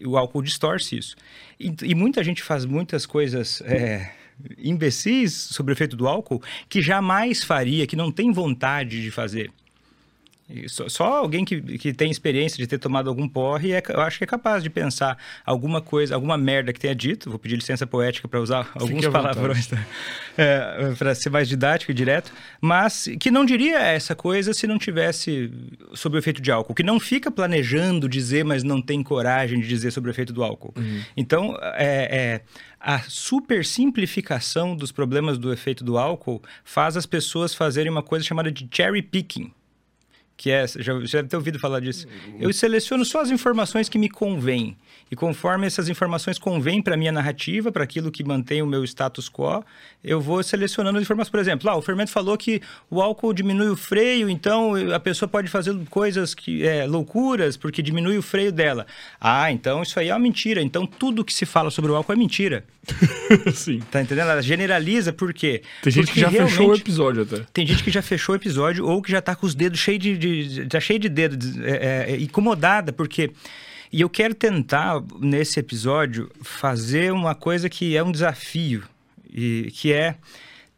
O 0.04 0.16
álcool 0.16 0.42
distorce 0.42 0.96
isso. 0.96 1.16
E, 1.58 1.74
e 1.82 1.94
muita 1.94 2.24
gente 2.24 2.42
faz 2.42 2.64
muitas 2.64 3.04
coisas 3.04 3.60
é, 3.66 4.12
imbecis 4.56 5.32
sobre 5.32 5.72
o 5.72 5.74
efeito 5.74 5.96
do 5.96 6.08
álcool 6.08 6.42
que 6.68 6.80
jamais 6.80 7.42
faria, 7.42 7.86
que 7.86 7.96
não 7.96 8.10
tem 8.10 8.32
vontade 8.32 9.02
de 9.02 9.10
fazer. 9.10 9.52
Só, 10.68 10.88
só 10.88 11.04
alguém 11.18 11.44
que, 11.44 11.60
que 11.78 11.92
tem 11.92 12.10
experiência 12.10 12.56
de 12.56 12.66
ter 12.66 12.78
tomado 12.78 13.08
algum 13.08 13.28
porre, 13.28 13.72
é, 13.72 13.82
eu 13.88 14.00
acho 14.00 14.18
que 14.18 14.24
é 14.24 14.26
capaz 14.26 14.62
de 14.62 14.70
pensar 14.70 15.16
alguma 15.44 15.80
coisa, 15.80 16.14
alguma 16.14 16.36
merda 16.36 16.72
que 16.72 16.80
tenha 16.80 16.94
dito. 16.94 17.30
Vou 17.30 17.38
pedir 17.38 17.56
licença 17.56 17.86
poética 17.86 18.26
para 18.26 18.40
usar 18.40 18.70
alguns 18.74 19.04
à 19.04 19.10
vontade. 19.10 19.34
palavrões 19.34 19.66
tá? 19.66 19.78
para 20.98 21.14
ser 21.14 21.30
mais 21.30 21.48
didático 21.48 21.90
e 21.90 21.94
direto, 21.94 22.32
mas 22.60 23.08
que 23.18 23.30
não 23.30 23.44
diria 23.44 23.78
essa 23.78 24.14
coisa 24.14 24.52
se 24.52 24.66
não 24.66 24.78
tivesse 24.78 25.50
sobre 25.94 26.18
o 26.18 26.20
efeito 26.20 26.40
de 26.40 26.50
álcool, 26.50 26.74
que 26.74 26.82
não 26.82 26.98
fica 26.98 27.30
planejando 27.30 28.08
dizer, 28.08 28.44
mas 28.44 28.62
não 28.62 28.80
tem 28.80 29.02
coragem 29.02 29.60
de 29.60 29.68
dizer 29.68 29.90
sobre 29.90 30.10
o 30.10 30.12
efeito 30.12 30.32
do 30.32 30.42
álcool. 30.42 30.74
Então, 31.16 31.56
é, 31.74 32.08
é, 32.10 32.40
a 32.78 33.00
super 33.00 33.64
simplificação 33.64 34.74
dos 34.74 34.90
problemas 34.90 35.38
do 35.38 35.52
efeito 35.52 35.84
do 35.84 35.98
álcool 35.98 36.42
faz 36.64 36.96
as 36.96 37.06
pessoas 37.06 37.54
fazerem 37.54 37.90
uma 37.90 38.02
coisa 38.02 38.24
chamada 38.24 38.50
de 38.50 38.68
cherry 38.72 39.02
picking 39.02 39.52
que 40.40 40.50
é, 40.50 40.66
já, 40.66 40.98
já 41.04 41.18
deve 41.18 41.28
ter 41.28 41.36
ouvido 41.36 41.58
falar 41.58 41.80
disso. 41.80 42.06
Eu 42.40 42.50
seleciono 42.50 43.04
só 43.04 43.20
as 43.20 43.30
informações 43.30 43.90
que 43.90 43.98
me 43.98 44.08
convêm. 44.08 44.74
E 45.10 45.14
conforme 45.14 45.66
essas 45.66 45.86
informações 45.90 46.38
convêm 46.38 46.80
para 46.80 46.96
minha 46.96 47.12
narrativa, 47.12 47.70
para 47.70 47.84
aquilo 47.84 48.10
que 48.10 48.24
mantém 48.24 48.62
o 48.62 48.66
meu 48.66 48.82
status 48.84 49.28
quo, 49.28 49.62
eu 50.02 50.18
vou 50.18 50.42
selecionando 50.42 50.96
as 50.96 51.02
informações. 51.02 51.30
Por 51.30 51.40
exemplo, 51.40 51.66
lá, 51.66 51.76
o 51.76 51.82
fermento 51.82 52.10
falou 52.10 52.38
que 52.38 52.62
o 52.88 53.02
álcool 53.02 53.34
diminui 53.34 53.68
o 53.68 53.76
freio, 53.76 54.30
então 54.30 54.72
a 54.94 54.98
pessoa 54.98 55.28
pode 55.28 55.48
fazer 55.48 55.76
coisas 55.90 56.32
que 56.32 56.66
é, 56.66 56.86
loucuras 56.86 57.58
porque 57.58 57.82
diminui 57.82 58.16
o 58.16 58.22
freio 58.22 58.50
dela. 58.50 58.86
Ah, 59.20 59.52
então 59.52 59.82
isso 59.82 60.00
aí 60.00 60.08
é 60.08 60.14
uma 60.14 60.20
mentira. 60.20 60.62
Então 60.62 60.86
tudo 60.86 61.22
que 61.22 61.34
se 61.34 61.44
fala 61.44 61.70
sobre 61.70 61.90
o 61.90 61.96
álcool 61.96 62.14
é 62.14 62.16
mentira. 62.16 62.64
Sim. 63.52 63.80
Tá 63.90 64.00
entendendo? 64.00 64.30
Ela 64.30 64.42
generaliza 64.42 65.12
por 65.12 65.34
quê? 65.34 65.62
Tem 65.82 65.92
gente 65.92 66.06
Porque 66.06 66.14
que 66.14 66.20
já 66.20 66.30
fechou 66.30 66.70
o 66.70 66.74
episódio 66.74 67.22
até. 67.22 67.44
tem 67.52 67.66
gente 67.66 67.84
que 67.84 67.90
já 67.90 68.00
fechou 68.00 68.32
o 68.34 68.36
episódio 68.36 68.86
ou 68.86 69.02
que 69.02 69.10
já 69.10 69.20
tá 69.20 69.34
com 69.36 69.44
os 69.44 69.54
dedos 69.54 69.78
cheios 69.78 70.02
de, 70.02 70.16
de, 70.16 70.29
tá 70.68 70.80
cheio 70.80 70.98
de 70.98 71.08
dedo, 71.08 71.36
de- 71.36 71.64
é, 71.64 72.12
é, 72.12 72.20
incomodada, 72.20 72.92
porque. 72.92 73.32
E 73.92 74.02
eu 74.02 74.08
quero 74.08 74.34
tentar, 74.34 75.02
nesse 75.18 75.58
episódio, 75.58 76.30
fazer 76.42 77.12
uma 77.12 77.34
coisa 77.34 77.68
que 77.68 77.96
é 77.96 78.02
um 78.04 78.12
desafio, 78.12 78.84
e, 79.28 79.68
que 79.74 79.92
é 79.92 80.14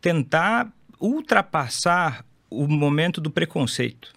tentar 0.01 0.73
ultrapassar 0.99 2.25
o 2.49 2.67
momento 2.67 3.21
do 3.21 3.31
preconceito. 3.31 4.13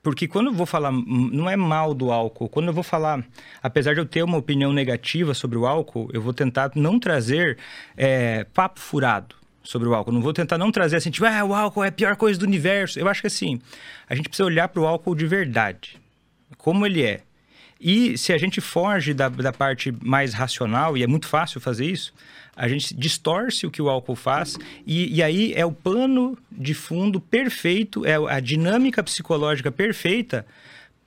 Porque 0.00 0.28
quando 0.28 0.48
eu 0.48 0.52
vou 0.52 0.66
falar, 0.66 0.92
não 0.92 1.48
é 1.48 1.56
mal 1.56 1.94
do 1.94 2.12
álcool, 2.12 2.48
quando 2.48 2.68
eu 2.68 2.72
vou 2.74 2.84
falar, 2.84 3.24
apesar 3.62 3.94
de 3.94 4.00
eu 4.00 4.06
ter 4.06 4.22
uma 4.22 4.36
opinião 4.36 4.72
negativa 4.72 5.34
sobre 5.34 5.56
o 5.56 5.66
álcool, 5.66 6.10
eu 6.12 6.20
vou 6.20 6.34
tentar 6.34 6.70
não 6.76 7.00
trazer 7.00 7.58
é, 7.96 8.44
papo 8.44 8.78
furado 8.78 9.34
sobre 9.64 9.88
o 9.88 9.94
álcool. 9.94 10.12
Não 10.12 10.20
vou 10.20 10.32
tentar 10.32 10.58
não 10.58 10.70
trazer 10.70 10.96
assim, 10.96 11.10
tipo, 11.10 11.26
ah, 11.26 11.42
o 11.44 11.54
álcool 11.54 11.82
é 11.82 11.88
a 11.88 11.92
pior 11.92 12.14
coisa 12.14 12.38
do 12.38 12.44
universo. 12.44 13.00
Eu 13.00 13.08
acho 13.08 13.22
que 13.22 13.26
assim, 13.26 13.58
a 14.08 14.14
gente 14.14 14.28
precisa 14.28 14.46
olhar 14.46 14.68
para 14.68 14.80
o 14.80 14.86
álcool 14.86 15.14
de 15.14 15.26
verdade, 15.26 15.98
como 16.58 16.86
ele 16.86 17.02
é. 17.02 17.22
E 17.80 18.16
se 18.16 18.32
a 18.32 18.38
gente 18.38 18.60
foge 18.60 19.12
da, 19.12 19.28
da 19.28 19.52
parte 19.52 19.92
mais 20.00 20.32
racional, 20.32 20.96
e 20.96 21.02
é 21.02 21.06
muito 21.06 21.26
fácil 21.26 21.60
fazer 21.60 21.86
isso, 21.86 22.12
a 22.56 22.68
gente 22.68 22.94
distorce 22.94 23.66
o 23.66 23.70
que 23.70 23.82
o 23.82 23.88
álcool 23.88 24.14
faz, 24.14 24.56
e, 24.86 25.16
e 25.16 25.22
aí 25.22 25.52
é 25.54 25.66
o 25.66 25.72
pano 25.72 26.38
de 26.52 26.72
fundo 26.72 27.20
perfeito, 27.20 28.06
é 28.06 28.14
a 28.14 28.38
dinâmica 28.38 29.02
psicológica 29.02 29.72
perfeita 29.72 30.46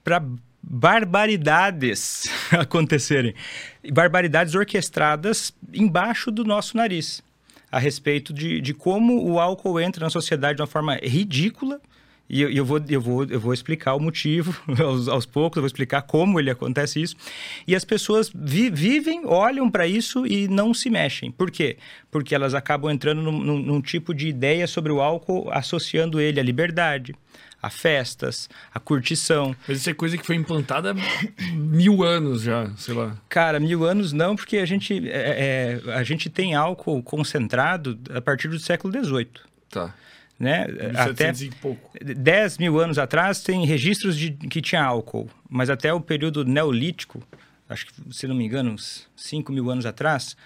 para 0.04 0.22
barbaridades 0.62 2.24
acontecerem. 2.52 3.34
Barbaridades 3.90 4.54
orquestradas 4.54 5.52
embaixo 5.72 6.30
do 6.30 6.44
nosso 6.44 6.76
nariz, 6.76 7.22
a 7.70 7.78
respeito 7.78 8.32
de, 8.32 8.60
de 8.60 8.72
como 8.74 9.24
o 9.30 9.38
álcool 9.38 9.80
entra 9.80 10.04
na 10.04 10.10
sociedade 10.10 10.56
de 10.56 10.62
uma 10.62 10.66
forma 10.66 10.96
ridícula. 11.02 11.80
E 12.30 12.42
eu, 12.42 12.50
eu 12.50 12.62
vou, 12.62 12.78
eu, 12.90 13.00
vou, 13.00 13.24
eu 13.24 13.40
vou 13.40 13.54
explicar 13.54 13.94
o 13.94 14.00
motivo 14.00 14.54
aos, 14.84 15.08
aos 15.08 15.24
poucos, 15.24 15.56
eu 15.56 15.62
vou 15.62 15.66
explicar 15.66 16.02
como 16.02 16.38
ele 16.38 16.50
acontece 16.50 17.00
isso. 17.00 17.16
E 17.66 17.74
as 17.74 17.86
pessoas 17.86 18.30
vi- 18.34 18.68
vivem, 18.68 19.22
olham 19.24 19.70
para 19.70 19.86
isso 19.86 20.26
e 20.26 20.46
não 20.46 20.74
se 20.74 20.90
mexem. 20.90 21.30
Por 21.30 21.50
quê? 21.50 21.78
Porque 22.10 22.34
elas 22.34 22.52
acabam 22.52 22.90
entrando 22.90 23.22
num, 23.22 23.32
num- 23.38 23.58
num 23.62 23.80
tipo 23.80 24.12
de 24.12 24.28
ideia 24.28 24.66
sobre 24.66 24.92
o 24.92 25.00
álcool, 25.00 25.48
associando 25.50 26.20
ele 26.20 26.38
à 26.38 26.42
liberdade, 26.42 27.14
a 27.60 27.70
festas, 27.70 28.48
a 28.72 28.78
curtição. 28.78 29.54
Mas 29.66 29.78
isso 29.78 29.90
é 29.90 29.94
coisa 29.94 30.16
que 30.16 30.24
foi 30.24 30.36
implantada 30.36 30.92
há 30.92 31.52
mil 31.52 32.04
anos 32.04 32.42
já, 32.42 32.70
sei 32.76 32.94
lá. 32.94 33.16
Cara, 33.28 33.58
mil 33.58 33.84
anos 33.84 34.12
não, 34.12 34.36
porque 34.36 34.58
a 34.58 34.66
gente, 34.66 35.08
é, 35.08 35.80
é, 35.86 35.92
a 35.92 36.02
gente 36.04 36.30
tem 36.30 36.54
álcool 36.54 37.02
concentrado 37.02 37.98
a 38.14 38.20
partir 38.20 38.48
do 38.48 38.58
século 38.58 38.92
XVIII. 38.92 39.28
Tá. 39.68 39.94
Né? 40.38 40.66
Até 40.94 41.32
1700 41.32 41.42
e 41.42 41.50
pouco. 41.50 41.90
10 42.00 42.58
mil 42.58 42.78
anos 42.78 42.96
atrás 42.96 43.42
tem 43.42 43.66
registros 43.66 44.16
de 44.16 44.30
que 44.30 44.62
tinha 44.62 44.82
álcool, 44.82 45.28
mas 45.50 45.68
até 45.68 45.92
o 45.92 46.00
período 46.00 46.44
neolítico, 46.44 47.20
acho 47.68 47.86
que, 47.86 47.92
se 48.12 48.28
não 48.28 48.36
me 48.36 48.44
engano, 48.44 48.70
uns 48.70 49.08
5 49.16 49.50
mil 49.52 49.68
anos 49.68 49.84
atrás, 49.84 50.36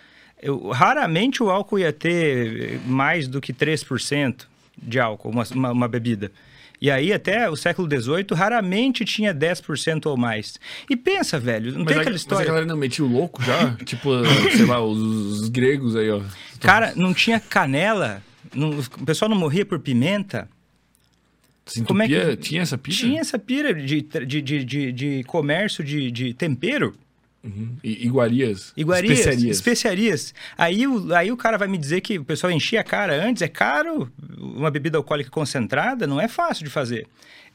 eu, 0.41 0.71
raramente 0.71 1.43
o 1.43 1.51
álcool 1.51 1.79
ia 1.79 1.93
ter 1.93 2.81
mais 2.87 3.29
do 3.29 3.39
que 3.39 3.53
3% 3.53 4.47
de 4.83 4.99
álcool, 4.99 5.29
uma, 5.29 5.45
uma, 5.55 5.73
uma 5.73 5.89
bebida. 5.89 6.33
E 6.83 6.91
aí, 6.91 7.13
até 7.13 7.49
o 7.49 7.55
século 7.55 7.89
XVIII, 7.89 8.27
raramente 8.35 9.05
tinha 9.05 9.33
10% 9.33 10.05
ou 10.07 10.17
mais. 10.17 10.59
E 10.91 10.97
pensa, 10.97 11.39
velho, 11.39 11.71
não 11.71 11.85
Mas 11.85 11.87
tem 11.87 11.97
a, 11.97 12.01
aquela 12.01 12.13
mas 12.15 12.15
a 12.15 12.17
história. 12.17 12.47
galera 12.47 12.67
não 12.67 12.77
metia 12.77 13.05
o 13.05 13.09
louco 13.09 13.41
já? 13.41 13.75
tipo, 13.87 14.11
sei 14.51 14.65
lá, 14.67 14.85
os, 14.85 14.99
os 14.99 15.49
gregos 15.49 15.95
aí, 15.95 16.11
ó. 16.11 16.21
Cara, 16.61 16.93
não 16.97 17.15
tinha 17.15 17.39
canela, 17.39 18.21
não- 18.53 18.71
o 18.81 19.05
pessoal 19.07 19.29
não 19.29 19.37
morria 19.39 19.65
por 19.65 19.79
pimenta. 19.79 20.49
Se 21.65 21.85
como 21.85 22.03
é 22.03 22.09
que- 22.09 22.17
entupia- 22.17 22.37
Tinha 22.37 22.63
essa 22.63 22.77
pira? 22.77 22.97
Tinha 22.97 23.21
essa 23.21 23.39
pira 23.39 23.73
de, 23.73 24.03
de, 24.03 24.43
de, 24.43 24.65
de, 24.65 24.93
de 24.93 25.23
comércio 25.25 25.85
de, 25.85 26.11
de 26.11 26.35
tempero. 26.35 26.95
Uhum. 27.45 27.77
Iguarias. 27.83 28.73
Iguarias, 28.77 29.19
Especiarias. 29.19 29.57
especiarias. 29.57 30.35
Aí, 30.57 30.87
o- 30.87 31.13
aí 31.15 31.33
o 31.33 31.37
cara 31.37 31.59
vai 31.59 31.67
me 31.67 31.77
dizer 31.77 32.01
que 32.01 32.19
o 32.19 32.25
pessoal 32.25 32.53
enchia 32.53 32.81
a 32.81 32.85
cara 32.85 33.15
antes. 33.27 33.43
É 33.43 33.49
caro, 33.49 34.11
uma 34.39 34.71
bebida 34.71 34.97
alcoólica 34.99 35.31
concentrada 35.31 36.07
não 36.07 36.21
é 36.21 36.29
fácil 36.29 36.65
de 36.65 36.71
fazer. 36.71 37.07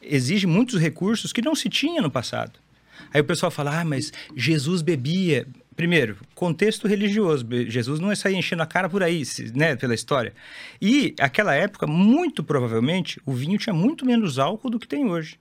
Exige 0.02 0.46
muitos 0.46 0.80
recursos 0.80 1.32
que 1.32 1.42
não 1.42 1.56
se 1.56 1.70
tinha 1.70 2.02
no 2.02 2.12
passado. 2.12 2.60
Aí 3.14 3.22
o 3.22 3.24
pessoal 3.24 3.50
fala, 3.52 3.80
ah, 3.80 3.86
mas 3.86 4.12
Jesus 4.36 4.82
bebia. 4.82 5.48
Primeiro, 5.76 6.18
contexto 6.34 6.88
religioso. 6.88 7.46
Jesus 7.68 8.00
não 8.00 8.10
ia 8.10 8.16
sair 8.16 8.36
enchendo 8.36 8.64
a 8.64 8.66
cara 8.66 8.90
por 8.90 9.04
aí, 9.04 9.22
né, 9.54 9.76
pela 9.76 9.94
história. 9.94 10.34
E, 10.82 11.14
aquela 11.20 11.54
época, 11.54 11.86
muito 11.86 12.44
provavelmente, 12.44 13.22
o 13.26 13.32
vinho 13.32 13.58
tinha 13.60 13.74
muito 13.74 14.04
menos 14.06 14.40
álcool 14.40 14.72
do 14.72 14.80
que 14.80 14.88
tem 14.88 15.06
hoje. 15.06 15.38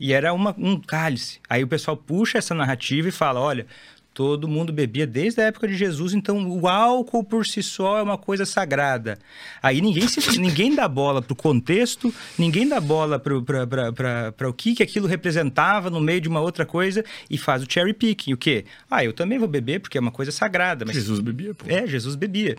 E 0.00 0.12
era 0.12 0.32
uma- 0.32 0.54
um 0.58 0.78
cálice. 0.80 1.40
Aí 1.48 1.62
o 1.64 1.68
pessoal 1.68 1.96
puxa 1.96 2.38
essa 2.38 2.54
narrativa 2.54 3.08
e 3.08 3.12
fala: 3.12 3.40
olha, 3.40 3.66
todo 4.14 4.48
mundo 4.48 4.72
bebia 4.72 5.06
desde 5.06 5.40
a 5.40 5.44
época 5.44 5.66
de 5.68 5.76
Jesus, 5.76 6.12
então 6.12 6.48
o 6.50 6.66
álcool 6.68 7.22
por 7.24 7.46
si 7.46 7.62
só 7.62 7.98
é 7.98 8.02
uma 8.02 8.18
coisa 8.18 8.44
sagrada. 8.44 9.18
Aí 9.62 9.80
ninguém, 9.80 10.06
se- 10.08 10.20
ninguém 10.38 10.74
dá 10.74 10.86
bola 10.88 11.20
pro 11.22 11.34
contexto, 11.36 12.12
ninguém 12.38 12.68
dá 12.68 12.80
bola 12.80 13.18
para 13.18 14.48
o 14.48 14.52
que, 14.52 14.74
que 14.76 14.82
aquilo 14.82 15.06
representava 15.06 15.90
no 15.90 16.00
meio 16.00 16.20
de 16.20 16.28
uma 16.28 16.40
outra 16.40 16.64
coisa 16.66 17.04
e 17.30 17.36
faz 17.38 17.62
o 17.62 17.66
cherry 17.68 17.92
picking. 17.92 18.32
O 18.32 18.36
quê? 18.36 18.64
Ah, 18.90 19.04
eu 19.04 19.12
também 19.12 19.38
vou 19.38 19.48
beber 19.48 19.80
porque 19.80 19.98
é 19.98 20.00
uma 20.00 20.10
coisa 20.12 20.30
sagrada. 20.32 20.84
Mas 20.84 20.94
Jesus 20.94 21.20
bebia, 21.20 21.54
pô. 21.54 21.64
é, 21.68 21.86
Jesus 21.86 22.14
bebia. 22.14 22.56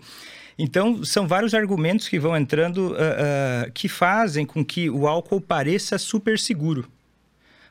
Então, 0.58 1.02
são 1.04 1.26
vários 1.26 1.54
argumentos 1.54 2.06
que 2.06 2.18
vão 2.18 2.36
entrando 2.36 2.94
ah, 2.98 3.64
ah, 3.66 3.70
que 3.72 3.88
fazem 3.88 4.44
com 4.44 4.62
que 4.62 4.90
o 4.90 5.06
álcool 5.08 5.40
pareça 5.40 5.96
super 5.98 6.38
seguro. 6.38 6.86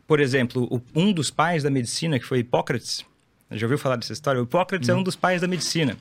Por 0.09 0.19
exemplo, 0.19 0.81
um 0.95 1.13
dos 1.13 1.29
pais 1.29 1.61
da 1.61 1.69
medicina, 1.69 2.17
que 2.17 2.25
foi 2.25 2.39
Hipócrates, 2.39 3.05
já 3.51 3.67
ouviu 3.67 3.77
falar 3.77 3.95
dessa 3.95 4.11
história? 4.11 4.41
O 4.41 4.43
Hipócrates 4.43 4.89
é 4.89 4.95
um 4.95 5.03
dos 5.03 5.15
pais 5.15 5.39
da 5.41 5.47
medicina. 5.47 5.95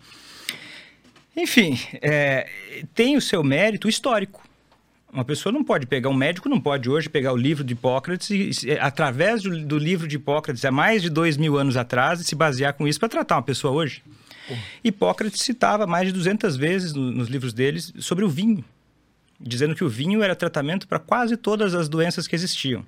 Enfim, 1.36 1.78
é, 2.00 2.48
tem 2.94 3.18
o 3.18 3.20
seu 3.20 3.44
mérito 3.44 3.86
histórico. 3.86 4.42
Uma 5.12 5.26
pessoa 5.26 5.52
não 5.52 5.62
pode 5.62 5.86
pegar, 5.86 6.08
um 6.08 6.14
médico 6.14 6.48
não 6.48 6.58
pode 6.58 6.88
hoje 6.88 7.06
pegar 7.06 7.34
o 7.34 7.36
livro 7.36 7.62
de 7.62 7.74
Hipócrates 7.74 8.30
e, 8.30 8.68
e, 8.68 8.78
através 8.78 9.42
do, 9.42 9.62
do 9.66 9.76
livro 9.76 10.08
de 10.08 10.16
Hipócrates, 10.16 10.64
há 10.64 10.70
mais 10.70 11.02
de 11.02 11.10
dois 11.10 11.36
mil 11.36 11.58
anos 11.58 11.76
atrás, 11.76 12.18
e 12.18 12.24
se 12.24 12.34
basear 12.34 12.72
com 12.72 12.88
isso 12.88 12.98
para 12.98 13.10
tratar 13.10 13.36
uma 13.36 13.42
pessoa 13.42 13.74
hoje. 13.74 14.02
Hipócrates 14.82 15.42
citava 15.42 15.86
mais 15.86 16.06
de 16.06 16.14
200 16.14 16.56
vezes 16.56 16.94
no- 16.94 17.10
nos 17.12 17.28
livros 17.28 17.52
deles 17.52 17.92
sobre 17.98 18.24
o 18.24 18.28
vinho, 18.30 18.64
dizendo 19.38 19.74
que 19.74 19.84
o 19.84 19.88
vinho 19.90 20.22
era 20.22 20.34
tratamento 20.34 20.88
para 20.88 20.98
quase 20.98 21.36
todas 21.36 21.74
as 21.74 21.90
doenças 21.90 22.26
que 22.26 22.34
existiam. 22.34 22.82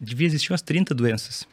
Devia 0.00 0.26
existir 0.26 0.52
umas 0.52 0.62
30 0.62 0.94
doenças. 0.94 1.46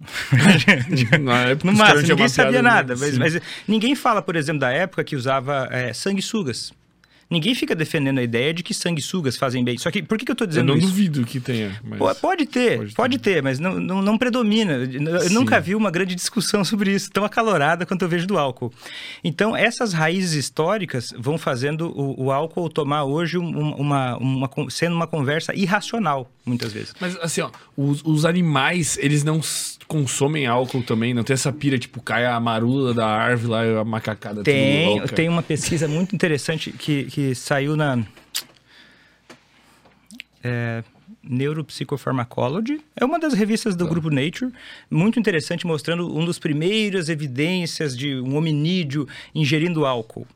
Na 1.20 1.40
época, 1.46 1.70
No 1.70 1.76
máximo, 1.76 2.08
ninguém 2.08 2.28
sabia 2.28 2.62
né? 2.62 2.70
nada. 2.70 2.96
Mas, 2.96 3.18
mas 3.18 3.40
ninguém 3.66 3.94
fala, 3.94 4.22
por 4.22 4.36
exemplo, 4.36 4.60
da 4.60 4.70
época 4.70 5.02
que 5.02 5.16
usava 5.16 5.68
é, 5.70 5.92
sanguessugas. 5.92 6.72
Ninguém 7.30 7.54
fica 7.54 7.74
defendendo 7.74 8.18
a 8.18 8.22
ideia 8.22 8.54
de 8.54 8.62
que 8.62 8.72
sanguessugas 8.72 9.36
fazem 9.36 9.62
bem. 9.62 9.76
Só 9.76 9.90
que, 9.90 10.02
por 10.02 10.16
que, 10.16 10.24
que 10.24 10.30
eu 10.30 10.34
estou 10.34 10.46
Eu 10.46 10.48
dizendo 10.48 10.68
não 10.68 10.76
isso? 10.78 10.86
duvido 10.88 11.24
que 11.26 11.38
tenha. 11.38 11.78
Mas... 11.84 12.18
Pode 12.18 12.46
ter, 12.46 12.78
Pode 12.78 12.94
pode, 12.94 13.18
ter. 13.18 13.34
ter, 13.34 13.42
mas 13.42 13.58
não, 13.58 13.78
não, 13.78 14.00
não 14.00 14.16
predomina. 14.16 14.72
Eu 14.74 15.20
Sim. 15.20 15.34
nunca 15.34 15.60
vi 15.60 15.74
uma 15.74 15.90
grande 15.90 16.14
discussão 16.14 16.64
sobre 16.64 16.90
isso, 16.92 17.10
tão 17.10 17.24
acalorada 17.24 17.84
quanto 17.84 18.00
eu 18.02 18.08
vejo 18.08 18.26
do 18.26 18.38
álcool. 18.38 18.72
Então, 19.22 19.54
essas 19.54 19.92
raízes 19.92 20.32
históricas 20.32 21.12
vão 21.18 21.36
fazendo 21.36 21.88
o, 21.94 22.24
o 22.24 22.32
álcool 22.32 22.68
tomar 22.70 23.04
hoje 23.04 23.36
um- 23.36 23.74
uma, 23.74 24.16
uma, 24.16 24.50
sendo 24.70 24.96
uma 24.96 25.06
conversa 25.06 25.54
irracional, 25.54 26.30
muitas 26.46 26.72
vezes. 26.72 26.94
Mas 26.98 27.14
assim, 27.20 27.42
ó, 27.42 27.50
os, 27.76 28.02
os 28.04 28.24
animais, 28.24 28.96
eles 29.02 29.22
não 29.22 29.40
consomem 29.86 30.46
álcool 30.46 30.82
também? 30.82 31.14
Não 31.14 31.22
tem 31.24 31.34
essa 31.34 31.52
pira, 31.52 31.78
tipo, 31.78 32.00
cai 32.02 32.26
a 32.26 32.38
marula 32.38 32.92
da 32.92 33.06
árvore 33.06 33.50
lá, 33.74 33.80
a 33.80 33.84
macacada 33.84 34.42
Tem, 34.42 35.00
tem 35.08 35.28
uma 35.28 35.42
pesquisa 35.42 35.88
muito 35.88 36.14
interessante 36.14 36.72
que, 36.72 37.04
que 37.04 37.17
saiu 37.34 37.76
na 37.76 38.04
é, 40.42 40.82
Neuropsychopharmacology. 41.22 42.80
É 42.96 43.04
uma 43.04 43.18
das 43.18 43.34
revistas 43.34 43.76
do 43.76 43.86
grupo 43.86 44.10
Nature, 44.10 44.52
muito 44.90 45.18
interessante, 45.18 45.66
mostrando 45.66 46.16
um 46.16 46.24
dos 46.24 46.38
primeiras 46.38 47.08
evidências 47.08 47.96
de 47.96 48.16
um 48.16 48.36
hominídeo 48.36 49.06
ingerindo 49.34 49.84
álcool. 49.84 50.26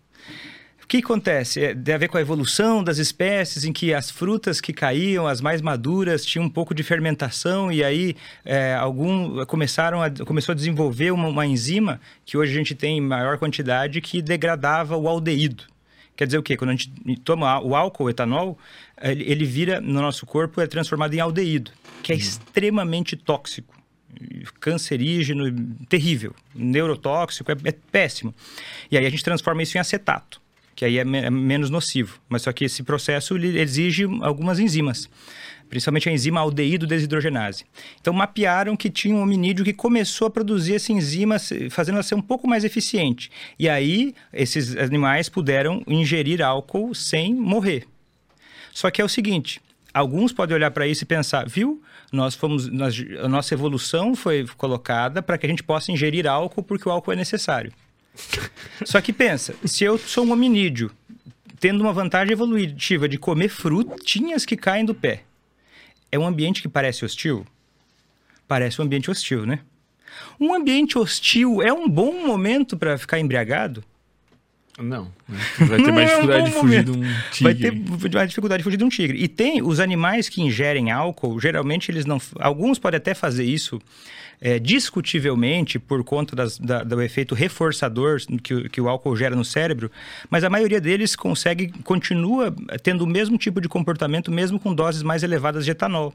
O 0.83 0.87
que 0.93 0.99
acontece? 0.99 1.65
É, 1.65 1.75
tem 1.75 1.95
a 1.95 1.99
ver 1.99 2.09
com 2.09 2.19
a 2.19 2.21
evolução 2.21 2.85
das 2.85 2.99
espécies, 2.99 3.65
em 3.65 3.73
que 3.73 3.95
as 3.95 4.11
frutas 4.11 4.61
que 4.61 4.75
caíam, 4.75 5.27
as 5.27 5.41
mais 5.41 5.63
maduras, 5.63 6.25
tinham 6.25 6.45
um 6.45 6.51
pouco 6.51 6.75
de 6.75 6.83
fermentação 6.83 7.73
e 7.73 7.83
aí 7.83 8.15
é, 8.45 8.75
algum 8.75 9.47
começaram 9.47 10.03
a, 10.03 10.11
começou 10.11 10.53
a 10.53 10.57
desenvolver 10.57 11.11
uma, 11.11 11.29
uma 11.29 11.47
enzima 11.47 11.99
que 12.27 12.37
hoje 12.37 12.53
a 12.53 12.57
gente 12.57 12.75
tem 12.75 12.99
em 12.99 13.01
maior 13.01 13.39
quantidade 13.39 14.03
que 14.03 14.21
degradava 14.21 14.95
o 14.95 15.09
aldeído. 15.09 15.72
Quer 16.17 16.27
dizer 16.27 16.39
o 16.39 16.43
quê? 16.43 16.57
Quando 16.57 16.71
a 16.71 16.73
gente 16.75 16.93
toma 17.25 17.61
o 17.61 17.75
álcool, 17.75 18.05
o 18.05 18.11
etanol, 18.11 18.59
ele, 19.01 19.25
ele 19.31 19.45
vira 19.45 19.81
no 19.81 20.01
nosso 20.01 20.27
corpo 20.27 20.61
é 20.61 20.67
transformado 20.67 21.15
em 21.15 21.21
aldeído, 21.21 21.71
que 22.03 22.13
é 22.13 22.17
extremamente 22.17 23.17
tóxico 23.17 23.75
cancerígeno, 24.61 25.51
terrível, 25.89 26.35
neurotóxico, 26.55 27.51
é, 27.51 27.57
é 27.65 27.73
péssimo. 27.91 28.35
E 28.91 28.97
aí 28.97 29.07
a 29.07 29.11
gente 29.11 29.25
transforma 29.25 29.63
isso 29.63 29.77
em 29.77 29.81
acetato, 29.81 30.41
que 30.75 30.85
aí 30.85 30.99
é, 30.99 31.05
me- 31.05 31.19
é 31.19 31.31
menos 31.31 31.71
nocivo. 31.71 32.21
Mas 32.29 32.43
só 32.43 32.53
que 32.53 32.65
esse 32.65 32.83
processo 32.83 33.37
exige 33.37 34.05
algumas 34.23 34.59
enzimas, 34.59 35.09
principalmente 35.73 36.07
a 36.07 36.13
enzima 36.13 36.39
aldeído 36.39 36.87
desidrogenase. 36.87 37.65
Então 37.99 38.13
mapearam 38.13 38.77
que 38.77 38.91
tinha 38.91 39.15
um 39.17 39.23
hominídeo 39.23 39.65
que 39.65 39.73
começou 39.73 40.27
a 40.27 40.31
produzir 40.31 40.75
essa 40.75 40.93
enzima, 40.93 41.37
fazendo 41.71 41.95
ela 41.95 42.03
ser 42.03 42.15
um 42.15 42.21
pouco 42.21 42.47
mais 42.47 42.63
eficiente. 42.63 43.31
E 43.59 43.71
aí 43.71 44.15
esses 44.35 44.77
animais 44.77 45.31
puderam 45.31 45.83
ingerir 45.87 46.43
álcool 46.43 46.95
sem 46.95 47.35
morrer. 47.35 47.87
Só 48.71 48.91
que 48.91 49.01
é 49.01 49.05
o 49.05 49.09
seguinte, 49.09 49.63
alguns 49.95 50.31
podem 50.31 50.55
olhar 50.55 50.71
para 50.73 50.87
isso 50.87 51.05
e 51.05 51.07
pensar, 51.07 51.49
viu? 51.49 51.83
Nós 52.13 52.35
fomos, 52.35 52.69
nós- 52.69 53.03
a 53.25 53.27
nossa 53.29 53.55
evolução 53.55 54.15
foi 54.15 54.47
colocada 54.59 55.23
para 55.23 55.39
que 55.39 55.47
a 55.47 55.49
gente 55.49 55.63
possa 55.63 55.91
ingerir 55.91 56.27
álcool 56.27 56.63
porque 56.63 56.87
o 56.87 56.93
álcool 56.93 57.13
é 57.13 57.17
necessário. 57.17 57.73
Só 58.85 59.01
que 59.01 59.11
pensa, 59.11 59.55
se 59.65 59.85
eu 59.85 59.97
sou 59.97 60.27
um 60.27 60.33
hominídeo, 60.33 60.91
tendo 61.59 61.81
uma 61.81 61.95
vantagem 61.95 62.33
evolutiva 62.33 63.09
de 63.09 63.17
comer 63.17 63.49
frutinhas 63.49 64.45
que 64.45 64.55
caem 64.57 64.85
do 64.85 64.95
pé, 64.95 65.23
é 66.13 66.19
um 66.19 66.27
ambiente 66.27 66.61
que 66.61 66.69
parece 66.69 67.05
hostil? 67.05 67.45
Parece 68.47 68.81
um 68.81 68.85
ambiente 68.85 69.11
hostil, 69.11 69.47
né? 69.47 69.61
Um 70.39 70.55
ambiente 70.55 70.99
hostil 70.99 71.63
é 71.63 71.73
um 71.73 71.89
bom 71.89 72.27
momento 72.27 72.77
para 72.77 72.99
ficar 72.99 73.19
embriagado? 73.19 73.83
Não. 74.79 75.05
né? 75.29 75.39
Vai 75.59 75.69
ter 75.79 75.87
Não 75.87 75.93
mais 75.95 76.11
é 76.11 76.17
um 76.17 76.21
dificuldade 76.21 76.43
bom 76.43 76.47
de 76.47 76.53
fugir 76.61 76.85
de 76.85 76.91
momento. 76.93 77.09
um 77.09 77.43
Vai 77.45 77.55
tigre. 77.55 77.81
ter 78.01 78.15
mais 78.15 78.29
dificuldade 78.29 78.59
de 78.61 78.65
fugir 78.65 78.77
de 78.79 78.85
um 78.85 78.89
tigre. 78.89 79.19
E 79.23 79.29
tem 79.29 79.63
os 79.63 79.79
animais 79.81 80.29
que 80.29 80.41
ingerem 80.43 80.91
álcool, 80.91 81.39
geralmente 81.39 81.91
eles 81.91 82.07
não. 82.07 82.19
Alguns 82.41 82.79
podem 82.79 82.97
até 82.97 83.13
fazer 83.15 83.45
isso 83.45 83.81
é, 84.41 84.59
discutivelmente 84.59 85.79
por 85.79 86.03
conta 86.03 86.35
das- 86.35 86.59
da- 86.59 86.83
do 86.83 87.01
efeito 87.01 87.35
reforçador 87.35 88.19
que, 88.43 88.55
o- 88.55 88.69
que 88.71 88.81
o 88.81 88.89
álcool 88.89 89.15
gera 89.17 89.37
no 89.37 89.45
cérebro, 89.45 89.91
mas 90.29 90.43
a 90.43 90.51
maioria 90.51 90.81
deles 90.81 91.15
consegue, 91.15 91.69
continua 91.85 92.53
tendo 92.83 93.03
o 93.05 93.07
mesmo 93.07 93.37
tipo 93.39 93.61
de 93.61 93.69
comportamento, 93.69 94.33
mesmo 94.33 94.59
com 94.59 94.75
doses 94.75 95.03
mais 95.03 95.23
elevadas 95.23 95.65
de 95.65 95.71
etanol. 95.71 96.13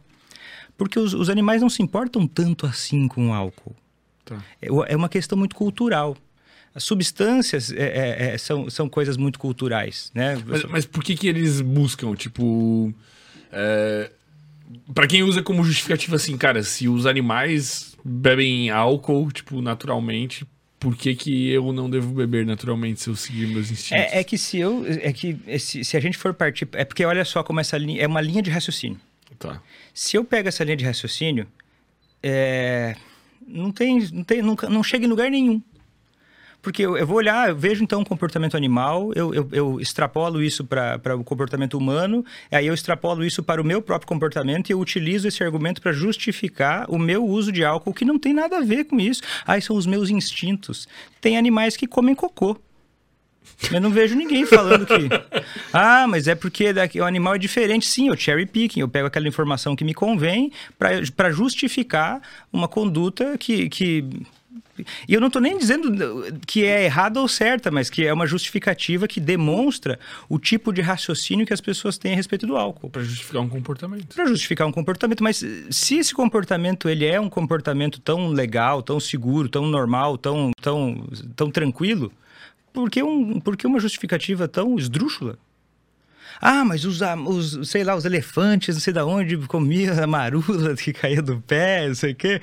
Porque 0.78 1.00
os, 1.00 1.14
os 1.14 1.30
animais 1.30 1.62
não 1.62 1.70
se 1.70 1.82
importam 1.82 2.28
tanto 2.28 2.66
assim 2.66 3.08
com 3.08 3.30
o 3.30 3.34
álcool. 3.34 3.76
Tá. 4.26 4.38
É 4.62 4.68
é 4.92 4.96
uma 4.96 5.08
questão 5.10 5.38
muito 5.38 5.56
cultural. 5.56 6.18
As 6.77 6.84
substâncias 6.84 7.72
é, 7.72 7.75
é, 7.75 8.34
é, 8.34 8.38
são, 8.38 8.69
são 8.69 8.88
coisas 8.88 9.17
muito 9.17 9.39
culturais, 9.39 10.12
né? 10.13 10.39
Mas, 10.46 10.63
mas 10.65 10.86
por 10.86 11.03
que 11.03 11.15
que 11.15 11.27
eles 11.27 11.60
buscam, 11.60 12.13
tipo... 12.13 12.93
É... 13.51 14.12
Pra 14.93 15.07
quem 15.07 15.24
usa 15.24 15.41
como 15.41 15.63
justificativa 15.63 16.17
assim, 16.17 16.38
cara, 16.38 16.62
se 16.62 16.88
os 16.88 17.07
animais 17.07 17.98
bebem 18.05 18.69
álcool, 18.69 19.31
tipo, 19.31 19.60
naturalmente, 19.60 20.46
por 20.79 20.96
que 20.96 21.15
que 21.15 21.50
eu 21.50 21.74
não 21.74 21.89
devo 21.89 22.13
beber 22.13 22.46
naturalmente 22.46 23.01
se 23.01 23.10
eu 23.10 23.15
seguir 23.15 23.48
meus 23.48 23.72
instintos? 23.72 24.03
É, 24.03 24.19
é 24.19 24.24
que 24.24 24.38
se 24.38 24.60
eu. 24.60 24.86
É 24.86 25.12
que 25.12 25.36
se, 25.57 25.84
se 25.84 25.98
a 25.98 26.00
gente 26.00 26.15
for 26.15 26.31
partir. 26.31 26.67
É 26.74 26.86
porque 26.86 27.03
olha 27.03 27.25
só 27.25 27.41
como 27.41 27.60
essa 27.60 27.75
linha. 27.75 28.03
É 28.03 28.05
uma 28.05 28.22
linha 28.22 28.43
de 28.43 28.51
raciocínio. 28.51 29.00
Tá. 29.39 29.60
Se 29.96 30.15
eu 30.15 30.24
pego 30.24 30.48
essa 30.48 30.63
linha 30.63 30.77
de 30.77 30.86
raciocínio, 30.86 31.48
é, 32.22 32.96
não 33.48 33.72
tem. 33.72 34.00
Não, 34.12 34.24
tem 34.24 34.43
nunca, 34.43 34.69
não 34.69 34.84
chega 34.84 35.05
em 35.05 35.10
lugar 35.10 35.31
nenhum. 35.31 35.60
Porque 36.67 36.86
eu, 36.86 36.97
eu 36.97 37.07
vou 37.07 37.15
olhar, 37.15 37.47
eu 37.47 37.55
vejo 37.55 37.81
então 37.81 38.01
um 38.01 38.03
comportamento 38.03 38.57
animal, 38.57 39.13
eu, 39.15 39.33
eu, 39.33 39.47
eu 39.53 39.79
extrapolo 39.79 40.43
isso 40.43 40.65
para 40.65 41.15
o 41.15 41.24
comportamento 41.24 41.77
humano, 41.77 42.25
aí 42.51 42.67
eu 42.67 42.74
extrapolo 42.74 43.24
isso 43.24 43.41
para 43.41 43.62
o 43.62 43.63
meu 43.63 43.81
próprio 43.81 44.05
comportamento 44.05 44.69
e 44.69 44.74
eu 44.74 44.79
utilizo 44.81 45.29
esse 45.29 45.41
argumento 45.41 45.81
para 45.81 45.93
justificar 45.93 46.86
o 46.89 47.00
meu 47.00 47.25
uso 47.25 47.53
de 47.53 47.63
álcool, 47.63 47.93
que 47.93 48.03
não 48.03 48.19
tem 48.19 48.33
nada 48.33 48.57
a 48.57 48.62
ver 48.62 48.83
com 48.83 49.00
isso. 49.00 49.21
Ah, 49.45 49.62
são 49.62 49.77
os 49.77 49.86
meus 49.86 50.09
instintos. 50.09 50.89
Tem 51.21 51.38
animais 51.38 51.77
que 51.77 51.88
comem 51.88 52.13
cocô. 52.13 52.59
Eu 53.71 53.79
não 53.79 53.89
vejo 53.89 54.13
ninguém 54.13 54.45
falando 54.45 54.86
que. 54.86 54.93
Ah, 55.71 56.05
mas 56.07 56.27
é 56.27 56.36
porque 56.36 56.74
daqui, 56.74 57.00
o 57.00 57.05
animal 57.05 57.36
é 57.36 57.38
diferente. 57.38 57.86
Sim, 57.86 58.09
eu 58.09 58.17
cherry 58.17 58.45
picking. 58.45 58.81
Eu 58.81 58.89
pego 58.89 59.07
aquela 59.07 59.27
informação 59.27 59.75
que 59.75 59.83
me 59.83 59.93
convém 59.93 60.51
para 60.77 61.31
justificar 61.31 62.21
uma 62.51 62.67
conduta 62.67 63.38
que, 63.38 63.69
que 63.69 64.03
e 65.07 65.13
eu 65.13 65.19
não 65.19 65.27
estou 65.27 65.41
nem 65.41 65.57
dizendo 65.57 65.91
que 66.46 66.65
é 66.65 66.86
errada 66.86 67.19
ou 67.19 67.27
certa, 67.27 67.72
mas 67.72 67.89
que 67.89 68.05
é 68.05 68.13
uma 68.13 68.27
justificativa 68.27 69.07
que 69.07 69.19
demonstra 69.19 70.00
o 70.29 70.38
tipo 70.39 70.74
de 70.74 70.81
raciocínio 70.81 71.46
que 71.46 71.53
as 71.53 71.62
pessoas 71.62 71.98
têm 71.98 72.13
a 72.13 72.15
respeito 72.15 72.46
do 72.46 72.57
álcool. 72.57 72.89
Para 72.89 73.03
justificar 73.03 73.41
um 73.41 73.50
comportamento. 73.50 74.15
Para 74.15 74.25
justificar 74.27 74.67
um 74.67 74.72
comportamento. 74.72 75.24
Mas 75.24 75.43
se 75.69 75.96
esse 75.98 76.13
comportamento 76.13 76.89
ele 76.89 77.05
é 77.05 77.19
um 77.19 77.29
comportamento 77.29 78.00
tão 78.00 78.29
legal, 78.29 78.81
tão 78.81 79.00
seguro, 79.00 79.50
tão 79.50 79.65
normal, 79.65 80.17
tão, 80.17 80.51
tão, 80.62 81.07
tão 81.36 81.50
tranquilo, 81.50 82.12
por 82.74 82.89
que, 82.89 83.01
um, 83.01 83.39
por 83.39 83.57
que 83.57 83.65
uma 83.65 83.79
justificativa 83.79 84.48
tão 84.48 84.77
esdrúxula? 84.77 85.38
Ah, 86.41 86.63
mas 86.63 86.86
os, 86.86 87.01
os, 87.01 87.70
sei 87.70 87.84
lá, 87.84 87.96
os 87.96 88.06
elefantes, 88.06 88.75
não 88.75 88.82
sei 88.82 88.94
de 88.94 89.01
onde, 89.01 89.38
comia 89.48 90.03
a 90.03 90.08
marula 90.08 90.75
que 90.75 90.94
caía 90.94 91.22
do 91.22 91.41
pé, 91.41 91.88
não 91.88 91.96
sei 91.96 92.12
o 92.12 92.15
quê. 92.15 92.41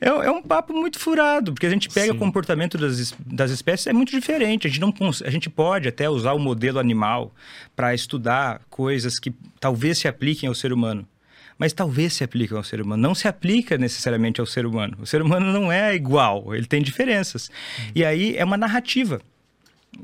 É, 0.00 0.08
é 0.08 0.30
um 0.30 0.42
papo 0.42 0.72
muito 0.72 0.98
furado, 0.98 1.52
porque 1.52 1.66
a 1.66 1.70
gente 1.70 1.88
pega 1.88 2.12
Sim. 2.12 2.16
o 2.16 2.18
comportamento 2.18 2.78
das, 2.78 3.14
das 3.24 3.50
espécies, 3.50 3.86
é 3.86 3.92
muito 3.92 4.10
diferente. 4.10 4.66
A 4.66 4.70
gente, 4.70 4.80
não, 4.80 4.92
a 5.24 5.30
gente 5.30 5.50
pode 5.50 5.88
até 5.88 6.08
usar 6.08 6.32
o 6.32 6.38
modelo 6.38 6.78
animal 6.78 7.34
para 7.74 7.94
estudar 7.94 8.60
coisas 8.70 9.18
que 9.18 9.32
talvez 9.58 9.98
se 9.98 10.08
apliquem 10.08 10.48
ao 10.48 10.54
ser 10.54 10.72
humano 10.72 11.06
mas 11.58 11.72
talvez 11.72 12.14
se 12.14 12.24
aplique 12.24 12.52
ao 12.52 12.64
ser 12.64 12.80
humano. 12.80 13.00
Não 13.00 13.14
se 13.14 13.28
aplica 13.28 13.78
necessariamente 13.78 14.40
ao 14.40 14.46
ser 14.46 14.66
humano. 14.66 14.96
O 15.00 15.06
ser 15.06 15.22
humano 15.22 15.52
não 15.52 15.70
é 15.70 15.94
igual, 15.94 16.52
ele 16.56 16.66
tem 16.66 16.82
diferenças. 16.82 17.48
Hum. 17.78 17.92
E 17.94 18.04
aí 18.04 18.36
é 18.36 18.44
uma 18.44 18.56
narrativa 18.56 19.20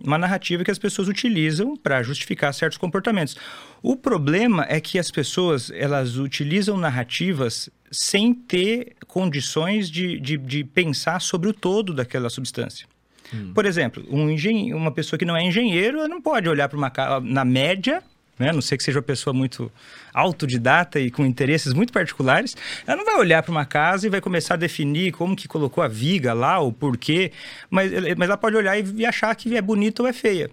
uma 0.05 0.19
narrativa 0.19 0.65
que 0.65 0.71
as 0.71 0.79
pessoas 0.79 1.09
utilizam 1.09 1.77
para 1.77 2.03
justificar 2.03 2.53
certos 2.53 2.79
comportamentos. 2.79 3.37
O 3.83 3.97
problema 3.97 4.67
é 4.69 4.81
que 4.81 4.99
as 4.99 5.11
pessoas 5.11 5.71
elas 5.71 6.17
utilizam 6.17 6.77
narrativas 6.77 7.71
sem 7.91 8.35
ter 8.35 8.97
condições 9.07 9.91
de, 9.91 10.21
de, 10.21 10.37
de 10.37 10.65
pensar 10.65 11.21
sobre 11.21 11.49
o 11.49 11.53
todo 11.53 11.95
daquela 11.95 12.29
substância. 12.29 12.87
Hum. 13.33 13.53
Por 13.55 13.67
exemplo, 13.67 14.05
um 14.11 14.31
engen... 14.31 14.75
uma 14.75 14.91
pessoa 14.91 15.19
que 15.19 15.25
não 15.25 15.37
é 15.37 15.43
engenheiro 15.43 16.07
não 16.09 16.21
pode 16.21 16.49
olhar 16.49 16.69
para 16.69 16.79
uma 16.79 16.93
na 17.23 17.45
média 17.45 18.03
né? 18.39 18.51
A 18.51 18.53
não 18.53 18.63
sei 18.63 18.79
que 18.79 18.85
seja 18.85 18.99
uma 18.99 19.03
pessoa 19.03 19.35
muito 19.35 19.71
autodidata 20.13 21.01
e 21.01 21.11
com 21.11 21.25
interesses 21.25 21.73
muito 21.73 21.93
particulares, 21.93 22.57
ela 22.87 22.97
não 22.97 23.05
vai 23.05 23.17
olhar 23.17 23.43
para 23.43 23.51
uma 23.51 23.65
casa 23.65 24.07
e 24.07 24.11
vai 24.11 24.21
começar 24.21 24.55
a 24.55 24.57
definir 24.57 25.13
como 25.13 25.37
que 25.37 25.49
colocou 25.49 25.83
a 25.83 25.89
viga 25.89 26.33
lá, 26.33 26.61
o 26.61 26.73
porquê, 26.73 27.33
mas, 27.71 27.91
mas 28.17 28.29
ela 28.29 28.37
pode 28.37 28.57
olhar 28.57 28.79
e 28.79 29.05
achar 29.07 29.35
que 29.35 29.57
é 29.57 29.63
bonita 29.63 30.03
ou 30.03 30.09
é 30.09 30.13
feia. 30.13 30.51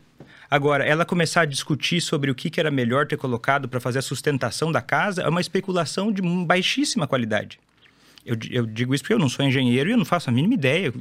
Agora, 0.50 0.86
ela 0.86 1.06
começar 1.06 1.42
a 1.42 1.46
discutir 1.46 2.01
sobre 2.01 2.30
o 2.30 2.36
que, 2.36 2.50
que 2.50 2.60
era 2.60 2.70
melhor 2.70 3.08
ter 3.08 3.18
colocado 3.18 3.68
para 3.68 3.80
fazer 3.80 4.00
a 4.00 4.01
sustentação 4.01 4.72
da 4.72 4.82
casa 4.82 5.24
é 5.24 5.30
uma 5.30 5.42
especulação 5.42 6.12
de 6.12 6.22
baixíssima 6.22 7.08
qualidade. 7.08 7.60
Eu, 8.25 8.36
eu, 8.50 8.65
digo 8.65 8.96
isso 8.96 9.04
porque 9.04 9.13
eu 9.13 9.20
não 9.20 9.30
sou 9.30 9.46
engenheiro 9.46 9.88
e 9.88 9.94
eu 9.94 9.98
não 9.98 10.06
faço 10.06 10.30
a 10.32 10.34
mínima 10.34 10.56
ideia 10.56 10.92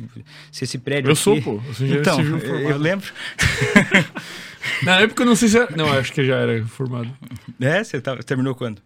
se 0.53 0.65
esse 0.65 0.77
prédio. 0.77 1.09
Eu 1.09 1.13
aqui... 1.13 1.23
sou, 1.23 1.41
pô. 1.41 1.63
Eu 1.67 1.75
sou 1.75 1.87
engenheiro 1.87 2.03
então. 2.03 2.21
Eu 2.61 2.77
lembro. 2.77 3.11
Na 4.83 5.01
época 5.01 5.23
eu 5.23 5.27
não 5.27 5.37
sei 5.37 5.49
se 5.49 5.59
era... 5.59 5.77
Não, 5.77 5.93
acho 5.93 6.13
que 6.13 6.25
já 6.25 6.37
era 6.37 6.65
formado. 6.67 7.11
É? 7.61 7.83
Você 7.83 8.01
tá... 8.01 8.17
terminou 8.19 8.55
quando? 8.55 8.81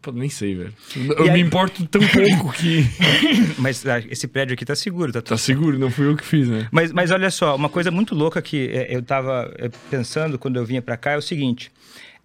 Pô, 0.00 0.12
nem 0.12 0.28
sei, 0.28 0.54
velho. 0.54 0.74
Eu 0.96 1.26
e 1.26 1.30
me 1.30 1.34
aí... 1.34 1.40
importo 1.40 1.86
tão 1.86 2.00
pouco 2.00 2.52
que. 2.52 2.84
mas 3.58 3.86
ah, 3.86 4.00
esse 4.10 4.26
prédio 4.26 4.54
aqui 4.54 4.64
tá 4.64 4.74
seguro, 4.74 5.12
tá 5.12 5.20
tudo 5.20 5.28
Tá 5.28 5.36
seguro, 5.36 5.78
não 5.78 5.90
fui 5.90 6.06
eu 6.06 6.16
que 6.16 6.24
fiz, 6.24 6.48
né? 6.48 6.68
Mas, 6.70 6.92
mas 6.92 7.10
olha 7.10 7.30
só, 7.30 7.54
uma 7.54 7.68
coisa 7.68 7.90
muito 7.90 8.14
louca 8.14 8.40
que 8.42 8.68
é, 8.68 8.94
eu 8.94 9.02
tava 9.02 9.52
é, 9.56 9.70
pensando 9.90 10.38
quando 10.38 10.56
eu 10.56 10.64
vinha 10.64 10.82
para 10.82 10.96
cá 10.96 11.12
é 11.12 11.16
o 11.16 11.22
seguinte: 11.22 11.70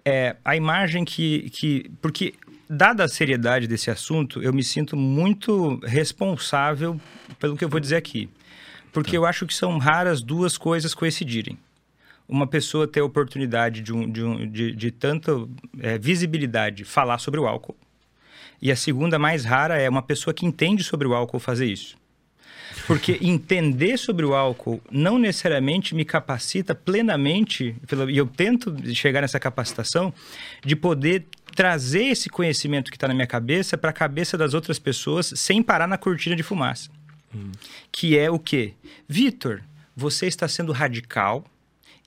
é, 0.03 0.35
a 0.43 0.55
imagem 0.55 1.05
que, 1.05 1.49
que. 1.51 1.91
Porque, 2.01 2.33
dada 2.69 3.03
a 3.03 3.07
seriedade 3.07 3.67
desse 3.67 3.91
assunto, 3.91 4.41
eu 4.41 4.53
me 4.53 4.63
sinto 4.63 4.95
muito 4.95 5.79
responsável 5.83 6.99
pelo 7.39 7.55
que 7.55 7.63
eu 7.63 7.69
vou 7.69 7.79
dizer 7.79 7.95
aqui. 7.95 8.29
Porque 8.91 9.11
tá. 9.11 9.17
eu 9.17 9.25
acho 9.25 9.45
que 9.45 9.53
são 9.53 9.77
raras 9.77 10.21
duas 10.21 10.57
coisas 10.57 10.93
coincidirem 10.93 11.57
uma 12.29 12.45
pessoa 12.45 12.87
ter 12.87 12.99
a 12.99 13.05
oportunidade 13.05 13.81
de, 13.81 13.91
um, 13.91 14.09
de, 14.09 14.23
um, 14.23 14.49
de, 14.49 14.71
de 14.71 14.91
tanta 14.91 15.31
é, 15.79 15.97
visibilidade 15.97 16.85
falar 16.85 17.17
sobre 17.17 17.39
o 17.39 17.47
álcool. 17.47 17.75
E 18.61 18.71
a 18.71 18.75
segunda 18.75 19.17
mais 19.17 19.45
rara 19.45 19.79
é 19.79 19.89
uma 19.89 20.03
pessoa 20.03 20.33
que 20.33 20.45
entende 20.45 20.83
sobre 20.83 21.07
o 21.07 21.15
álcool 21.15 21.39
fazer 21.39 21.65
isso. 21.65 21.97
Porque 22.85 23.17
entender 23.21 23.97
sobre 23.97 24.25
o 24.25 24.35
álcool 24.35 24.81
não 24.91 25.17
necessariamente 25.17 25.95
me 25.95 26.05
capacita 26.05 26.75
plenamente, 26.75 27.75
e 28.09 28.17
eu 28.17 28.27
tento 28.27 28.75
chegar 28.93 29.21
nessa 29.21 29.39
capacitação, 29.39 30.13
de 30.63 30.75
poder 30.75 31.25
trazer 31.55 32.03
esse 32.03 32.29
conhecimento 32.29 32.91
que 32.91 32.97
está 32.97 33.07
na 33.07 33.13
minha 33.13 33.27
cabeça 33.27 33.77
para 33.77 33.89
a 33.89 33.93
cabeça 33.93 34.37
das 34.37 34.53
outras 34.53 34.77
pessoas 34.77 35.33
sem 35.35 35.63
parar 35.63 35.87
na 35.87 35.97
cortina 35.97 36.35
de 36.35 36.43
fumaça. 36.43 36.89
Hum. 37.33 37.51
Que 37.91 38.17
é 38.17 38.29
o 38.29 38.37
quê? 38.37 38.73
Vitor, 39.07 39.61
você 39.95 40.27
está 40.27 40.47
sendo 40.47 40.71
radical, 40.71 41.45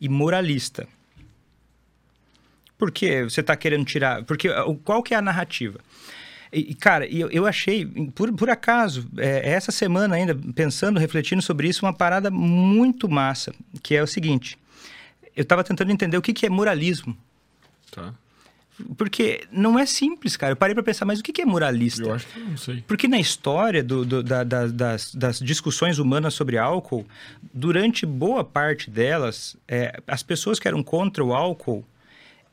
e 0.03 0.09
moralista. 0.09 0.87
Por 2.77 2.91
que 2.91 3.23
você 3.23 3.41
está 3.41 3.55
querendo 3.55 3.85
tirar? 3.85 4.25
Porque 4.25 4.49
qual 4.83 5.01
que 5.01 5.15
é 5.15 5.17
a 5.17 5.23
narrativa? 5.23 5.79
E, 6.53 6.75
cara, 6.75 7.07
eu, 7.07 7.31
eu 7.31 7.47
achei, 7.47 7.87
por, 7.87 8.31
por 8.33 8.51
acaso, 8.51 9.09
é, 9.17 9.53
essa 9.53 9.71
semana 9.71 10.17
ainda, 10.17 10.39
pensando, 10.55 10.99
refletindo 10.99 11.41
sobre 11.41 11.69
isso, 11.69 11.87
uma 11.87 11.95
parada 11.95 12.31
muito 12.31 13.09
massa, 13.09 13.55
que 13.83 13.95
é 13.95 14.03
o 14.03 14.07
seguinte. 14.07 14.59
Eu 15.37 15.45
estava 15.45 15.63
tentando 15.63 15.93
entender 15.93 16.17
o 16.17 16.23
que, 16.23 16.35
que 16.35 16.45
é 16.45 16.51
moralismo. 16.51 17.17
Tá. 17.93 18.13
Porque 18.97 19.45
não 19.51 19.79
é 19.79 19.87
simples, 19.87 20.37
cara. 20.37 20.53
Eu 20.53 20.57
parei 20.57 20.75
para 20.75 20.83
pensar, 20.83 21.05
mas 21.05 21.21
o 21.21 21.23
que 21.23 21.43
é 21.43 21.45
moralista? 21.45 22.03
Eu 22.03 22.15
acho 22.15 22.27
que 22.27 22.39
não 22.41 22.57
sei. 22.57 22.85
Porque 22.87 23.09
na 23.09 23.19
história 23.19 23.83
do, 23.83 24.05
do, 24.05 24.23
da, 24.23 24.45
da, 24.45 24.67
das, 24.67 25.15
das, 25.15 25.39
discussões 25.39 25.99
humanas 25.99 26.35
sobre 26.35 26.59
álcool, 26.59 27.07
durante 27.53 28.05
boa 28.07 28.45
parte 28.45 28.91
delas, 28.91 29.57
é, 29.67 30.01
as 30.07 30.23
pessoas 30.23 30.59
que 30.59 30.69
eram 30.69 30.83
contra 30.83 31.25
o 31.25 31.35
álcool, 31.35 31.85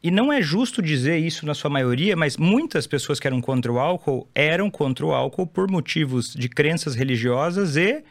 e 0.02 0.10
não 0.10 0.32
é 0.32 0.42
justo 0.42 0.82
dizer 0.82 1.18
isso 1.18 1.46
na 1.46 1.54
sua 1.54 1.70
maioria, 1.70 2.15
mas 2.15 2.38
muitas 2.38 2.88
pessoas 2.88 3.20
que 3.20 3.28
eram 3.28 3.42
contra 3.42 3.72
o 3.72 3.80
álcool 3.80 4.28
eram 4.34 4.70
contra 4.72 5.06
o 5.06 5.13
álcool 5.13 5.46
por 5.46 5.70
motivos 5.70 6.34
de 6.34 6.48
crenças 6.48 6.96
religiosas 6.96 7.76
e 7.76 8.02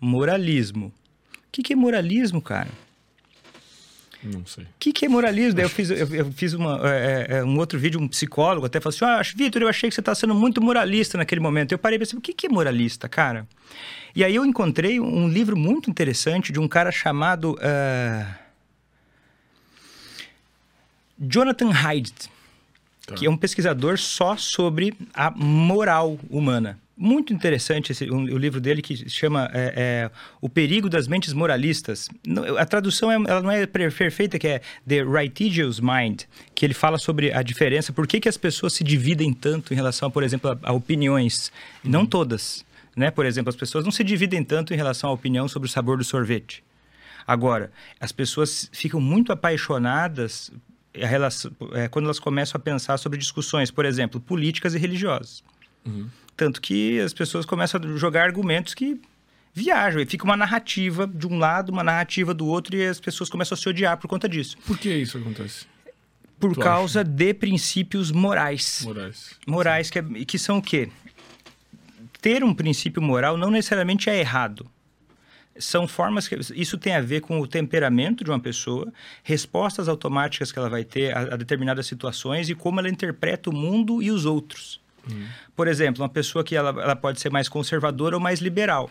moralismo. 0.00 0.86
O 0.86 0.92
que, 1.52 1.62
que 1.62 1.72
é 1.72 1.76
moralismo, 1.76 2.42
cara? 2.42 2.68
Não 4.26 4.44
sei. 4.46 4.64
O 4.64 4.68
que, 4.78 4.92
que 4.92 5.06
é 5.06 5.08
moralismo? 5.08 5.54
Daí 5.54 5.64
eu 5.64 5.68
fiz, 5.68 5.90
eu, 5.90 6.14
eu 6.14 6.32
fiz 6.32 6.52
uma, 6.54 6.80
é, 6.88 7.26
é, 7.30 7.36
é, 7.38 7.44
um 7.44 7.58
outro 7.58 7.78
vídeo, 7.78 8.00
um 8.00 8.08
psicólogo 8.08 8.66
até 8.66 8.80
falou 8.80 8.94
assim: 8.94 9.04
ah, 9.04 9.22
Vitor, 9.36 9.62
eu 9.62 9.68
achei 9.68 9.88
que 9.88 9.94
você 9.94 10.00
está 10.00 10.14
sendo 10.14 10.34
muito 10.34 10.60
moralista 10.60 11.16
naquele 11.16 11.40
momento. 11.40 11.72
Eu 11.72 11.78
parei 11.78 11.96
e 11.96 11.98
pensei: 11.98 12.18
o 12.18 12.22
que, 12.22 12.32
que 12.32 12.46
é 12.46 12.50
moralista, 12.50 13.08
cara? 13.08 13.46
E 14.14 14.24
aí 14.24 14.34
eu 14.34 14.44
encontrei 14.44 14.98
um 14.98 15.28
livro 15.28 15.56
muito 15.56 15.90
interessante 15.90 16.52
de 16.52 16.58
um 16.58 16.66
cara 16.66 16.90
chamado 16.90 17.52
uh, 17.54 18.34
Jonathan 21.18 21.70
Haidt, 21.70 22.30
tá. 23.06 23.14
que 23.14 23.26
é 23.26 23.30
um 23.30 23.36
pesquisador 23.36 23.98
só 23.98 24.36
sobre 24.36 24.94
a 25.12 25.30
moral 25.30 26.18
humana 26.30 26.78
muito 26.96 27.32
interessante 27.32 27.92
esse, 27.92 28.10
um, 28.10 28.22
o 28.22 28.38
livro 28.38 28.60
dele 28.60 28.80
que 28.80 29.08
chama 29.08 29.50
é, 29.52 29.74
é, 29.76 30.10
O 30.40 30.48
Perigo 30.48 30.88
das 30.88 31.06
Mentes 31.06 31.32
Moralistas. 31.32 32.08
A 32.58 32.64
tradução 32.64 33.10
é, 33.10 33.14
ela 33.14 33.42
não 33.42 33.50
é 33.50 33.66
perfeita, 33.66 34.38
que 34.38 34.48
é 34.48 34.60
The 34.88 35.02
Righteous 35.02 35.78
Mind, 35.80 36.22
que 36.54 36.64
ele 36.64 36.72
fala 36.74 36.96
sobre 36.98 37.32
a 37.32 37.42
diferença, 37.42 37.92
por 37.92 38.06
que, 38.06 38.20
que 38.20 38.28
as 38.28 38.36
pessoas 38.36 38.72
se 38.72 38.82
dividem 38.82 39.32
tanto 39.32 39.74
em 39.74 39.76
relação, 39.76 40.10
por 40.10 40.22
exemplo, 40.22 40.50
a, 40.50 40.70
a 40.70 40.72
opiniões. 40.72 41.52
Uhum. 41.84 41.90
Não 41.90 42.06
todas. 42.06 42.64
Né? 42.96 43.10
Por 43.10 43.26
exemplo, 43.26 43.50
as 43.50 43.56
pessoas 43.56 43.84
não 43.84 43.92
se 43.92 44.02
dividem 44.02 44.42
tanto 44.42 44.72
em 44.72 44.76
relação 44.76 45.10
à 45.10 45.12
opinião 45.12 45.46
sobre 45.48 45.68
o 45.68 45.70
sabor 45.70 45.98
do 45.98 46.04
sorvete. 46.04 46.64
Agora, 47.26 47.70
as 48.00 48.12
pessoas 48.12 48.70
ficam 48.72 49.00
muito 49.00 49.32
apaixonadas 49.32 50.50
relação, 50.94 51.50
é, 51.72 51.88
quando 51.88 52.06
elas 52.06 52.18
começam 52.18 52.58
a 52.58 52.62
pensar 52.62 52.96
sobre 52.96 53.18
discussões, 53.18 53.70
por 53.70 53.84
exemplo, 53.84 54.20
políticas 54.20 54.74
e 54.74 54.78
religiosas. 54.78 55.44
Uhum. 55.84 56.08
Tanto 56.36 56.60
que 56.60 57.00
as 57.00 57.14
pessoas 57.14 57.46
começam 57.46 57.80
a 57.80 57.96
jogar 57.96 58.24
argumentos 58.24 58.74
que 58.74 59.00
viajam. 59.54 60.00
E 60.02 60.06
fica 60.06 60.24
uma 60.24 60.36
narrativa 60.36 61.06
de 61.06 61.26
um 61.26 61.38
lado, 61.38 61.72
uma 61.72 61.82
narrativa 61.82 62.34
do 62.34 62.46
outro, 62.46 62.76
e 62.76 62.86
as 62.86 63.00
pessoas 63.00 63.30
começam 63.30 63.54
a 63.54 63.58
se 63.58 63.66
odiar 63.68 63.96
por 63.96 64.06
conta 64.06 64.28
disso. 64.28 64.58
Por 64.66 64.76
que 64.76 64.92
isso 64.92 65.16
acontece? 65.16 65.66
Por 66.38 66.52
tu 66.52 66.60
causa 66.60 67.00
acha? 67.00 67.08
de 67.08 67.32
princípios 67.32 68.12
morais. 68.12 68.82
Morais. 68.84 69.30
Morais, 69.46 69.90
que, 69.90 69.98
é, 69.98 70.02
que 70.26 70.38
são 70.38 70.58
o 70.58 70.62
quê? 70.62 70.90
Ter 72.20 72.44
um 72.44 72.52
princípio 72.52 73.00
moral 73.00 73.38
não 73.38 73.50
necessariamente 73.50 74.10
é 74.10 74.18
errado. 74.18 74.68
são 75.58 75.88
formas 75.88 76.28
que 76.28 76.36
isso 76.54 76.76
tem 76.76 76.94
a 76.94 77.00
ver 77.00 77.22
com 77.22 77.40
o 77.40 77.46
temperamento 77.46 78.22
de 78.22 78.30
uma 78.30 78.38
pessoa, 78.38 78.92
respostas 79.22 79.88
automáticas 79.88 80.52
que 80.52 80.58
ela 80.58 80.68
vai 80.68 80.84
ter 80.84 81.16
a, 81.16 81.34
a 81.34 81.36
determinadas 81.36 81.86
situações 81.86 82.50
e 82.50 82.54
como 82.54 82.78
ela 82.78 82.90
interpreta 82.90 83.48
o 83.48 83.54
mundo 83.54 84.02
e 84.02 84.10
os 84.10 84.26
outros. 84.26 84.78
Uhum. 85.10 85.26
Por 85.54 85.68
exemplo, 85.68 86.02
uma 86.02 86.08
pessoa 86.08 86.42
que 86.44 86.56
ela, 86.56 86.70
ela 86.82 86.96
pode 86.96 87.20
ser 87.20 87.30
mais 87.30 87.48
conservadora 87.48 88.16
ou 88.16 88.20
mais 88.20 88.40
liberal. 88.40 88.90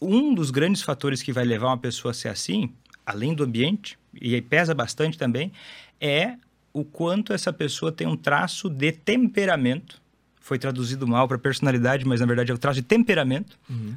Um 0.00 0.34
dos 0.34 0.50
grandes 0.50 0.82
fatores 0.82 1.22
que 1.22 1.32
vai 1.32 1.44
levar 1.44 1.68
uma 1.68 1.78
pessoa 1.78 2.10
a 2.10 2.14
ser 2.14 2.28
assim, 2.28 2.72
além 3.06 3.34
do 3.34 3.44
ambiente, 3.44 3.98
e 4.20 4.34
aí 4.34 4.42
pesa 4.42 4.74
bastante 4.74 5.16
também, 5.16 5.52
é 6.00 6.36
o 6.72 6.84
quanto 6.84 7.32
essa 7.32 7.52
pessoa 7.52 7.92
tem 7.92 8.06
um 8.06 8.16
traço 8.16 8.68
de 8.68 8.92
temperamento. 8.92 10.00
Foi 10.40 10.58
traduzido 10.58 11.06
mal 11.06 11.28
para 11.28 11.38
personalidade, 11.38 12.04
mas 12.04 12.20
na 12.20 12.26
verdade 12.26 12.50
é 12.50 12.54
o 12.54 12.58
traço 12.58 12.80
de 12.80 12.86
temperamento. 12.86 13.58
Uhum. 13.68 13.94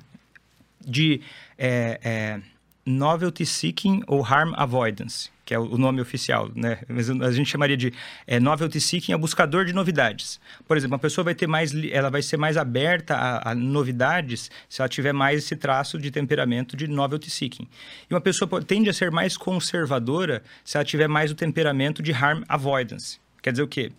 De 0.85 1.21
é, 1.57 1.99
é, 2.03 2.41
novelty 2.85 3.45
seeking 3.45 4.03
ou 4.05 4.23
harm 4.23 4.53
avoidance, 4.55 5.31
que 5.45 5.53
é 5.53 5.59
o 5.59 5.77
nome 5.77 6.01
oficial, 6.01 6.49
né? 6.55 6.79
Mas 6.89 7.07
a 7.07 7.31
gente 7.31 7.47
chamaria 7.47 7.77
de 7.77 7.93
é, 8.25 8.39
novelty 8.39 8.81
seeking 8.81 9.13
é 9.13 9.17
buscador 9.17 9.63
de 9.63 9.73
novidades. 9.73 10.39
Por 10.67 10.75
exemplo, 10.75 10.95
uma 10.95 10.99
pessoa 10.99 11.23
vai 11.23 11.35
ter 11.35 11.45
mais, 11.45 11.71
ela 11.91 12.09
vai 12.09 12.23
ser 12.23 12.35
mais 12.35 12.57
aberta 12.57 13.15
a, 13.15 13.51
a 13.51 13.55
novidades 13.55 14.49
se 14.67 14.81
ela 14.81 14.89
tiver 14.89 15.13
mais 15.13 15.43
esse 15.43 15.55
traço 15.55 15.99
de 15.99 16.09
temperamento 16.09 16.75
de 16.75 16.87
novelty 16.87 17.29
seeking. 17.29 17.67
E 18.09 18.13
uma 18.13 18.19
pessoa 18.19 18.49
tende 18.63 18.89
a 18.89 18.93
ser 18.93 19.11
mais 19.11 19.37
conservadora 19.37 20.41
se 20.63 20.77
ela 20.77 20.83
tiver 20.83 21.07
mais 21.07 21.29
o 21.29 21.35
temperamento 21.35 22.01
de 22.01 22.11
harm 22.11 22.43
avoidance. 22.49 23.19
Quer 23.43 23.51
dizer 23.51 23.63
o 23.63 23.67
quê? 23.67 23.91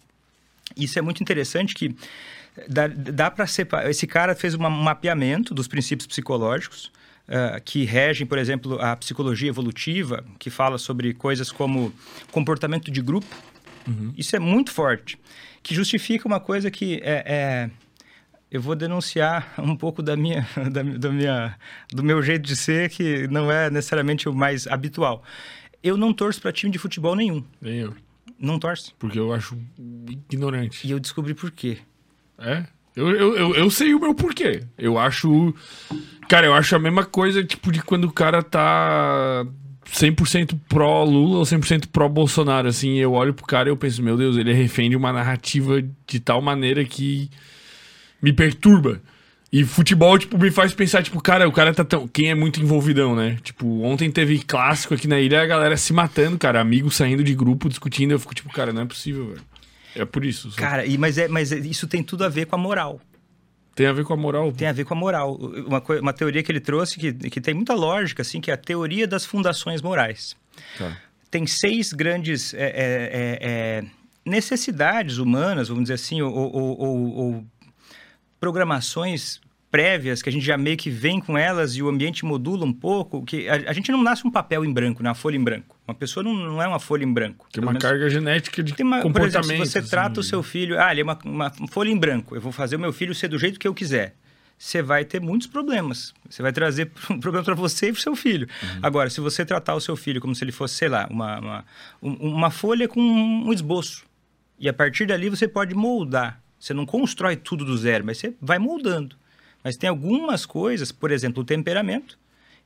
Isso 0.77 0.99
é 0.99 1.03
muito 1.03 1.23
interessante 1.23 1.77
que 1.77 1.95
dá, 2.69 2.89
dá 2.89 3.31
para 3.31 3.47
separar. 3.47 3.89
Esse 3.89 4.07
cara 4.07 4.35
fez 4.35 4.57
um 4.57 4.59
mapeamento 4.59 5.55
dos 5.55 5.69
princípios 5.69 6.09
psicológicos 6.09 6.91
uh, 7.29 7.61
que 7.65 7.85
regem, 7.85 8.27
por 8.27 8.39
exemplo, 8.39 8.81
a 8.81 8.97
psicologia 8.97 9.49
evolutiva, 9.49 10.25
que 10.39 10.51
fala 10.51 10.79
sobre 10.79 11.13
coisas 11.15 11.51
como 11.51 11.93
comportamento 12.31 12.91
de 12.91 13.01
grupo. 13.01 13.35
Uhum. 13.87 14.13
Isso 14.17 14.35
é 14.35 14.39
muito 14.39 14.73
forte, 14.73 15.19
que 15.63 15.75
justifica 15.75 16.27
uma 16.27 16.41
coisa 16.41 16.71
que 16.71 17.01
é, 17.03 17.25
é 17.27 17.71
eu 18.51 18.61
vou 18.61 18.75
denunciar 18.75 19.55
um 19.59 19.77
pouco 19.77 20.03
da 20.03 20.17
minha, 20.17 20.47
da, 20.71 20.83
da, 20.83 21.11
minha, 21.11 21.59
do 21.93 22.03
meu 22.03 22.23
jeito 22.23 22.43
de 22.43 22.57
ser, 22.57 22.89
que 22.91 23.27
não 23.29 23.51
é 23.51 23.71
necessariamente 23.71 24.29
o 24.29 24.35
mais 24.35 24.67
habitual. 24.67 25.23
Eu 25.83 25.97
não 25.97 26.13
torço 26.13 26.41
para 26.41 26.53
time 26.53 26.73
de 26.73 26.79
futebol 26.79 27.15
nenhum. 27.15 27.45
Nem 27.61 27.81
eu. 27.81 27.95
Não 28.39 28.59
torço. 28.59 28.95
Porque 28.99 29.19
eu 29.19 29.33
acho 29.33 29.59
ignorante. 30.31 30.87
E 30.87 30.91
eu 30.91 30.99
descobri 30.99 31.35
por 31.35 31.51
quê. 31.51 31.79
É? 32.39 32.67
Eu, 32.97 33.11
eu, 33.11 33.37
eu, 33.37 33.55
eu 33.55 33.71
sei 33.71 33.95
o 33.95 34.01
meu 34.01 34.15
porquê. 34.15 34.63
Eu 34.79 34.99
acho 34.99 35.55
Cara, 36.29 36.47
eu 36.47 36.55
acho 36.55 36.75
a 36.75 36.79
mesma 36.79 37.05
coisa, 37.05 37.45
tipo, 37.45 37.71
de 37.71 37.81
quando 37.83 38.05
o 38.05 38.13
cara 38.13 38.43
tá 38.43 39.47
100% 39.93 40.59
pró 40.69 41.05
Lula 41.05 41.39
ou 41.39 41.45
100% 41.45 41.87
pró 41.93 42.09
Bolsonaro, 42.09 42.67
assim, 42.67 42.97
eu 42.97 43.13
olho 43.13 43.33
pro 43.33 43.47
cara 43.47 43.69
e 43.69 43.73
eu 43.73 43.77
penso, 43.77 44.03
meu 44.03 44.17
Deus, 44.17 44.37
ele 44.37 44.51
é 44.51 44.55
refém 44.55 44.91
de 44.91 44.97
uma 44.97 45.13
narrativa 45.13 45.81
de 46.07 46.21
tal 46.21 46.43
maneira 46.43 46.85
que 46.85 47.31
me 48.21 48.33
perturba. 48.33 49.01
E 49.53 49.65
futebol, 49.65 50.19
tipo, 50.19 50.37
me 50.37 50.51
faz 50.51 50.75
pensar, 50.75 51.05
tipo, 51.05 51.21
cara, 51.23 51.49
o 51.49 51.53
cara 51.53 51.73
tá 51.73 51.85
tão. 51.85 52.09
Quem 52.09 52.31
é 52.31 52.35
muito 52.35 52.61
envolvidão, 52.61 53.15
né? 53.15 53.39
Tipo, 53.45 53.83
ontem 53.83 54.11
teve 54.11 54.41
clássico 54.41 54.95
aqui 54.95 55.07
na 55.07 55.21
ilha, 55.21 55.41
a 55.41 55.47
galera 55.47 55.77
se 55.77 55.93
matando, 55.93 56.37
cara, 56.37 56.61
amigos 56.61 56.97
saindo 56.97 57.23
de 57.23 57.35
grupo, 57.35 57.69
discutindo. 57.69 58.11
Eu 58.11 58.19
fico, 58.19 58.35
tipo, 58.35 58.53
cara, 58.53 58.73
não 58.73 58.83
é 58.83 58.85
possível, 58.85 59.29
velho. 59.29 59.43
É 59.97 60.05
por 60.05 60.25
isso. 60.25 60.51
Só. 60.51 60.57
Cara, 60.57 60.85
e, 60.85 60.99
mas, 60.99 61.19
é, 61.19 61.27
mas 61.27 61.51
isso 61.51 61.87
tem 61.87 62.03
tudo 62.03 62.25
a 62.25 62.29
ver 62.29 62.47
com 62.47 62.55
a 62.55 62.59
moral. 62.59 63.01
Tem 63.75 63.87
a 63.87 63.93
ver 63.93 64.05
com 64.05 64.15
a 64.15 64.17
moral? 64.17 64.53
Tem 64.53 64.69
a 64.69 64.73
ver 64.73 64.85
com 64.85 64.95
a 64.95 64.97
moral. 64.97 65.37
Uma, 65.37 65.83
uma 66.01 66.13
teoria 66.13 66.43
que 66.43 66.51
ele 66.51 66.61
trouxe 66.61 66.99
que, 66.99 67.13
que 67.13 67.41
tem 67.41 67.55
muita 67.55 67.75
lógica, 67.75 68.23
assim, 68.23 68.41
que 68.41 68.51
é 68.51 68.55
a 68.55 68.57
teoria 68.57 69.07
das 69.07 69.25
fundações 69.25 69.83
morais. 69.83 70.37
Tá. 70.79 70.97
Tem 71.31 71.47
seis 71.47 71.93
grandes 71.93 72.55
é, 72.55 72.65
é, 72.65 72.71
é, 72.71 73.39
é 73.41 73.85
necessidades 74.25 75.19
humanas, 75.19 75.69
vamos 75.69 75.85
dizer 75.85 75.95
assim, 75.95 76.23
ou, 76.23 76.33
ou, 76.35 76.81
ou, 76.81 77.17
ou 77.17 77.47
programações 78.41 79.41
prévias, 79.77 80.23
que 80.23 80.29
a 80.31 80.33
gente 80.33 80.45
já 80.45 80.57
meio 80.57 80.77
que 80.77 80.89
vem 80.89 81.21
com 81.21 81.37
elas 81.37 81.77
e 81.77 81.83
o 81.83 81.89
ambiente 81.89 82.25
modula 82.25 82.65
um 82.65 82.73
pouco, 82.73 83.23
que 83.25 83.47
a, 83.47 83.55
a 83.69 83.73
gente 83.75 83.93
não 83.93 84.03
nasce 84.03 84.27
um 84.27 84.31
papel 84.31 84.65
em 84.65 84.73
branco, 84.73 85.03
né? 85.03 85.11
uma 85.11 85.15
folha 85.15 85.37
em 85.37 85.45
branco. 85.45 85.77
Uma 85.87 85.95
pessoa 85.95 86.25
não, 86.25 86.35
não 86.35 86.63
é 86.63 86.67
uma 86.67 86.81
folha 86.81 87.05
em 87.05 87.13
branco. 87.13 87.47
Tem 87.53 87.63
uma 87.63 87.73
menos. 87.73 87.83
carga 87.85 88.09
genética 88.09 88.63
de 88.63 88.73
uma, 88.83 89.03
comportamento. 89.03 89.13
Por 89.13 89.51
exemplo, 89.51 89.67
se 89.67 89.73
você 89.73 89.79
assim. 89.81 89.91
trata 89.91 90.21
o 90.21 90.23
seu 90.23 90.43
filho... 90.43 90.81
Ah, 90.81 90.91
ele 90.93 91.03
é 91.03 91.05
uma, 91.05 91.19
uma 91.27 91.53
folha 91.69 91.91
em 91.91 91.97
branco. 91.99 92.35
Eu 92.35 92.41
vou 92.41 92.53
fazer 92.53 92.77
o 92.77 92.81
meu 92.81 92.93
filho 92.93 93.15
ser 93.15 93.29
do 93.29 93.39
jeito 93.39 93.59
que 93.59 93.69
eu 93.69 93.75
quiser 93.75 94.15
você 94.59 94.81
vai 94.81 95.05
ter 95.05 95.21
muitos 95.21 95.47
problemas. 95.47 96.15
Você 96.31 96.41
vai 96.41 96.51
trazer 96.51 96.87
problema 97.21 97.45
para 97.45 97.55
você 97.55 97.89
e 97.89 97.93
para 97.93 97.99
o 97.99 98.03
seu 98.03 98.17
filho. 98.17 98.49
Uhum. 98.63 98.81
Agora, 98.83 99.11
se 99.11 99.21
você 99.21 99.45
tratar 99.45 99.75
o 99.75 99.81
seu 99.83 99.95
filho 99.97 100.19
como 100.19 100.35
se 100.35 100.43
ele 100.43 100.51
fosse, 100.51 100.77
sei 100.77 100.89
lá, 100.89 101.07
uma, 101.11 101.39
uma, 101.39 101.65
uma 102.01 102.51
folha 102.51 102.89
com 102.89 102.99
um 102.99 103.53
esboço, 103.53 104.07
e 104.59 104.67
a 104.67 104.73
partir 104.73 105.07
dali 105.07 105.29
você 105.29 105.47
pode 105.47 105.75
moldar. 105.75 106.41
Você 106.59 106.73
não 106.73 106.87
constrói 106.87 107.37
tudo 107.37 107.67
do 107.67 107.77
zero, 107.77 108.07
mas 108.07 108.17
você 108.17 108.35
vai 108.41 108.59
moldando. 108.59 109.15
Mas 109.67 109.77
tem 109.77 109.91
algumas 109.91 110.47
coisas, 110.47 110.93
por 110.93 111.11
exemplo, 111.11 111.43
o 111.43 111.45
temperamento, 111.45 112.17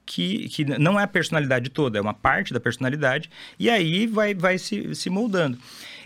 que, 0.04 0.50
que 0.50 0.66
não 0.66 1.00
é 1.00 1.04
a 1.04 1.06
personalidade 1.06 1.70
toda, 1.70 1.96
é 1.96 2.00
uma 2.02 2.12
parte 2.12 2.52
da 2.52 2.60
personalidade, 2.60 3.30
e 3.58 3.70
aí 3.70 4.06
vai, 4.06 4.34
vai 4.34 4.58
se, 4.58 4.94
se 4.94 5.08
moldando. 5.08 5.56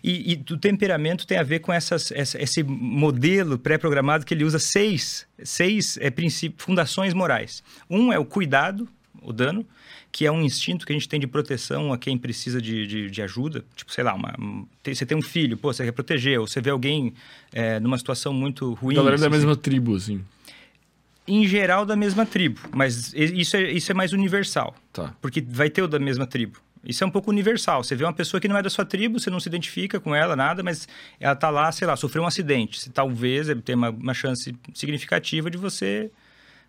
E, 0.05 0.35
e 0.35 0.53
o 0.53 0.57
temperamento 0.57 1.27
tem 1.27 1.37
a 1.37 1.43
ver 1.43 1.59
com 1.59 1.73
essas, 1.73 2.13
essa, 2.13 2.41
esse 2.41 2.63
modelo 2.63 3.59
pré-programado 3.59 4.25
que 4.25 4.33
ele 4.33 4.45
usa 4.45 4.61
seis, 4.61 5.27
seis 5.43 5.99
é, 6.01 6.13
fundações 6.57 7.13
morais. 7.13 7.61
Um 7.91 8.13
é 8.13 8.19
o 8.21 8.25
cuidado, 8.25 8.89
o 9.21 9.33
dano, 9.33 9.67
que 10.13 10.25
é 10.25 10.31
um 10.31 10.43
instinto 10.43 10.87
que 10.87 10.93
a 10.93 10.95
gente 10.95 11.09
tem 11.09 11.19
de 11.19 11.27
proteção 11.27 11.93
a 11.93 11.99
quem 11.99 12.17
precisa 12.17 12.63
de, 12.63 12.87
de, 12.87 13.11
de 13.11 13.21
ajuda. 13.21 13.65
Tipo, 13.75 13.93
sei 13.93 14.05
lá, 14.05 14.15
uma, 14.15 14.33
tem, 14.81 14.95
você 14.95 15.05
tem 15.05 15.19
um 15.19 15.23
filho, 15.23 15.57
pô, 15.57 15.73
você 15.73 15.85
quer 15.85 15.91
proteger, 15.91 16.39
ou 16.39 16.47
você 16.47 16.61
vê 16.61 16.71
alguém 16.71 17.15
é, 17.53 17.81
numa 17.81 17.99
situação 17.99 18.33
muito 18.33 18.75
ruim. 18.75 18.95
Galera 18.95 19.19
da 19.19 19.29
mesma 19.29 19.57
tribo, 19.57 19.97
assim 19.97 20.23
em 21.27 21.47
geral 21.47 21.87
da 21.87 21.97
mesma 21.97 22.27
tribo, 22.27 22.61
mas 22.73 23.13
isso 23.15 23.57
é, 23.57 23.71
isso 23.73 23.91
é 23.91 23.95
mais 23.95 24.13
universal. 24.13 24.75
Tá. 24.93 25.15
Porque 25.21 25.41
vai 25.41 25.71
ter 25.71 25.83
o 25.83 25.89
da 25.89 25.99
mesma 25.99 26.27
tribo. 26.27 26.59
Isso 26.87 27.03
é 27.03 27.07
um 27.07 27.11
pouco 27.11 27.31
universal. 27.31 27.83
Você 27.83 27.97
vê 27.97 28.05
uma 28.05 28.13
pessoa 28.13 28.41
que 28.41 28.47
não 28.47 28.57
é 28.57 28.63
da 28.63 28.69
sua 28.69 28.85
tribo, 28.85 29.19
você 29.19 29.31
não 29.31 29.41
se 29.41 29.49
identifica 29.49 29.99
com 29.99 30.15
ela, 30.15 30.37
nada, 30.37 30.63
mas 30.63 30.87
ela 31.19 31.35
tá 31.35 31.49
lá, 31.49 31.73
sei 31.73 31.87
lá, 31.87 31.97
sofreu 31.97 32.23
um 32.23 32.27
acidente. 32.27 32.91
Talvez 32.91 33.49
tem 33.65 33.75
uma, 33.75 33.91
uma 33.91 34.15
chance 34.15 34.55
significativa 34.75 35.51
de 35.51 35.57
você 35.57 36.11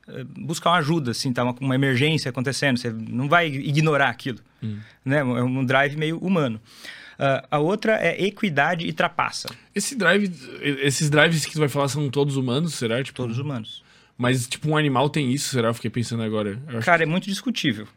uh, 0.08 0.24
buscar 0.40 0.70
uma 0.70 0.78
ajuda, 0.78 1.12
assim, 1.12 1.34
tá 1.34 1.44
uma, 1.44 1.56
uma, 1.60 1.76
emergência 1.76 2.30
acontecendo. 2.30 2.78
Você 2.78 2.90
não 2.92 3.28
vai 3.28 3.48
ignorar 3.48 4.10
aquilo. 4.10 4.40
Hum. 4.64 4.80
Né? 5.04 5.18
É 5.18 5.24
um 5.24 5.66
drive 5.66 5.98
meio 5.98 6.18
humano. 6.20 6.62
Uh, 7.20 7.48
a 7.52 7.60
outra 7.60 7.98
é 7.98 8.26
equidade 8.26 8.88
e 8.88 8.94
trapaça. 8.94 9.50
Esse 9.74 9.96
drive, 9.96 10.32
esses 10.62 11.10
drives 11.10 11.46
que 11.46 11.54
tu 11.54 11.60
vai 11.60 11.70
falar 11.70 11.90
são 11.90 12.10
todos 12.10 12.38
humanos, 12.38 12.76
será? 12.76 13.04
Tipo... 13.04 13.18
Todos 13.18 13.38
humanos. 13.38 13.84
Mas, 14.18 14.48
tipo, 14.48 14.70
um 14.70 14.78
animal 14.78 15.10
tem 15.10 15.32
isso, 15.32 15.50
será? 15.50 15.70
Eu 15.70 15.74
fiquei 15.74 15.90
pensando 15.90 16.24
agora. 16.24 16.58
Cara, 16.84 17.00
que... 17.00 17.04
é 17.04 17.06
muito 17.06 17.26
discutível. 17.26 17.88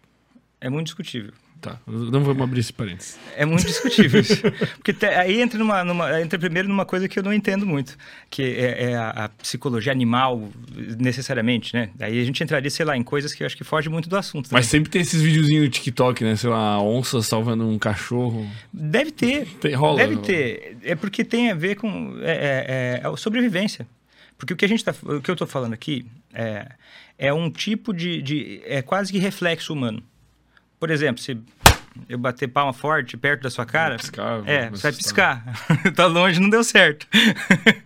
É 0.60 0.68
muito 0.68 0.86
discutível. 0.86 1.32
Tá, 1.60 1.76
não 1.88 2.22
vamos 2.22 2.40
abrir 2.40 2.60
esse 2.60 2.72
parênteses. 2.72 3.18
É 3.36 3.44
muito 3.44 3.66
discutível 3.66 4.20
isso. 4.20 4.40
Porque 4.78 4.92
te, 4.92 5.06
aí 5.06 5.40
entra, 5.40 5.58
numa, 5.58 5.82
numa, 5.82 6.20
entra 6.20 6.38
primeiro 6.38 6.68
numa 6.68 6.86
coisa 6.86 7.08
que 7.08 7.18
eu 7.18 7.22
não 7.22 7.32
entendo 7.32 7.66
muito, 7.66 7.96
que 8.30 8.42
é, 8.42 8.90
é 8.90 8.94
a, 8.96 9.10
a, 9.24 9.28
psicologia 9.28 9.90
animal, 9.90 10.48
necessariamente, 11.00 11.74
né? 11.74 11.90
Aí 11.98 12.20
a 12.20 12.24
gente 12.24 12.44
entraria, 12.44 12.70
sei 12.70 12.86
lá, 12.86 12.96
em 12.96 13.02
coisas 13.02 13.34
que 13.34 13.42
eu 13.42 13.46
acho 13.46 13.56
que 13.56 13.64
foge 13.64 13.88
muito 13.88 14.08
do 14.08 14.16
assunto. 14.16 14.48
Também. 14.48 14.60
Mas 14.60 14.66
sempre 14.66 14.88
tem 14.88 15.02
esses 15.02 15.20
videozinhos 15.20 15.64
no 15.64 15.70
TikTok, 15.70 16.22
né? 16.22 16.36
Sei 16.36 16.48
lá, 16.48 16.80
onça 16.80 17.20
salvando 17.22 17.68
um 17.68 17.78
cachorro. 17.78 18.48
Deve 18.72 19.10
ter. 19.10 19.46
Tem, 19.60 19.74
rola. 19.74 19.98
Deve 19.98 20.18
ter. 20.18 20.76
É 20.84 20.94
porque 20.94 21.24
tem 21.24 21.50
a 21.50 21.54
ver 21.56 21.74
com 21.74 22.18
é, 22.22 23.00
é, 23.02 23.08
é 23.08 23.16
sobrevivência. 23.16 23.84
Porque 24.38 24.54
o 24.54 24.56
que, 24.56 24.64
a 24.64 24.68
gente 24.68 24.84
tá, 24.84 24.94
o 25.02 25.20
que 25.20 25.30
eu 25.30 25.34
estou 25.34 25.48
falando 25.48 25.74
aqui 25.74 26.06
é, 26.32 26.70
é 27.18 27.34
um 27.34 27.50
tipo 27.50 27.92
de, 27.92 28.22
de. 28.22 28.62
É 28.64 28.80
quase 28.80 29.12
que 29.12 29.18
reflexo 29.18 29.72
humano. 29.72 30.02
Por 30.78 30.90
exemplo, 30.90 31.20
se 31.20 31.36
eu 32.08 32.18
bater 32.18 32.48
palma 32.48 32.72
forte 32.72 33.16
perto 33.16 33.42
da 33.42 33.50
sua 33.50 33.64
cara. 33.64 33.96
Piscar, 33.96 34.42
é, 34.46 34.70
você 34.70 34.82
vai 34.82 34.92
piscar. 34.92 35.44
tá 35.94 36.06
longe, 36.06 36.40
não 36.40 36.50
deu 36.50 36.62
certo. 36.64 37.06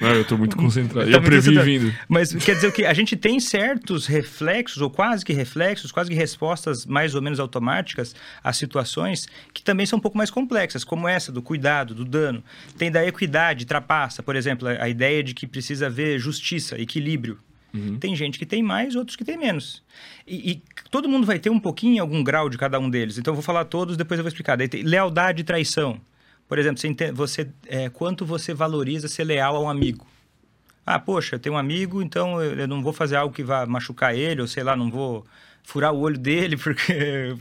Não, 0.01 0.11
eu 0.11 0.25
tô 0.25 0.37
muito 0.37 0.57
concentrado. 0.59 1.11
Tá 1.11 1.17
eu 1.17 1.23
previ 1.23 1.59
vindo. 1.61 1.95
Mas 2.09 2.35
quer 2.35 2.55
dizer 2.55 2.73
que 2.73 2.85
a 2.85 2.93
gente 2.93 3.17
tem 3.17 3.39
certos 3.41 4.07
reflexos, 4.07 4.83
ou 4.83 4.91
quase 4.91 5.25
que 5.25 5.33
reflexos, 5.33 5.93
quase 5.93 6.11
que 6.11 6.17
respostas 6.17 6.87
mais 6.87 7.15
ou 7.15 7.23
menos 7.23 7.41
automáticas 7.41 8.15
a 8.43 8.53
situações 8.53 9.29
que 9.53 9.63
também 9.63 9.87
são 9.87 9.99
um 9.99 10.03
pouco 10.03 10.17
mais 10.17 10.31
complexas, 10.31 10.85
como 10.85 11.09
essa 11.09 11.31
do 11.31 11.43
cuidado, 11.43 11.95
do 11.95 12.05
dano. 12.05 12.43
Tem 12.77 12.91
da 12.91 13.07
equidade, 13.07 13.67
trapaça, 13.67 14.23
por 14.23 14.37
exemplo, 14.37 14.69
a 14.69 14.89
ideia 14.89 15.23
de 15.23 15.35
que 15.35 15.47
precisa 15.47 15.87
haver 15.87 16.19
justiça, 16.19 16.81
equilíbrio 16.81 17.39
Uhum. 17.75 17.99
Tem 17.99 18.15
gente 18.15 18.39
que 18.39 18.45
tem 18.45 18.63
mais, 18.63 18.95
outros 18.95 19.17
que 19.17 19.25
tem 19.25 19.37
menos. 19.37 19.83
E, 20.27 20.53
e, 20.53 20.63
todo 20.91 21.09
mundo 21.09 21.27
vai 21.27 21.39
ter 21.39 21.51
um 21.51 21.59
pouquinho, 21.59 22.03
algum 22.03 22.23
grau 22.23 22.49
de 22.49 22.59
cada 22.59 22.79
um 22.79 22.91
deles. 22.91 23.19
Então, 23.19 23.33
eu 23.33 23.37
vou 23.37 23.43
falar 23.43 23.65
todos, 23.65 23.97
depois 23.97 24.19
eu 24.19 24.25
vou 24.25 24.29
explicar. 24.29 24.57
Daí 24.57 24.69
tem 24.69 24.83
lealdade 24.83 25.41
e 25.41 25.45
traição. 25.45 26.01
Por 26.47 26.59
exemplo, 26.59 26.79
você, 26.79 27.13
você 27.13 27.49
é, 27.67 27.89
quanto 27.89 28.27
você 28.27 28.53
valoriza 28.53 29.09
ser 29.09 29.25
leal 29.25 29.57
a 29.57 29.61
um 29.61 29.71
amigo. 29.71 30.07
Ah, 30.85 30.99
poxa, 30.99 31.37
eu 31.37 31.39
tenho 31.39 31.55
um 31.55 31.59
amigo, 31.59 32.03
então 32.03 32.43
eu 32.43 32.59
eu 32.59 32.69
não 32.69 32.83
vou 32.83 32.93
fazer 32.93 33.17
algo 33.17 33.35
que 33.35 33.43
vá 33.43 33.65
machucar 33.65 34.15
ele, 34.15 34.41
ou 34.41 34.49
sei 34.49 34.63
lá, 34.65 34.77
não 34.77 34.91
vou 34.91 35.25
furar 35.63 35.93
o 35.93 36.01
olho 36.01 36.19
dele, 36.19 36.57
porque 36.59 36.93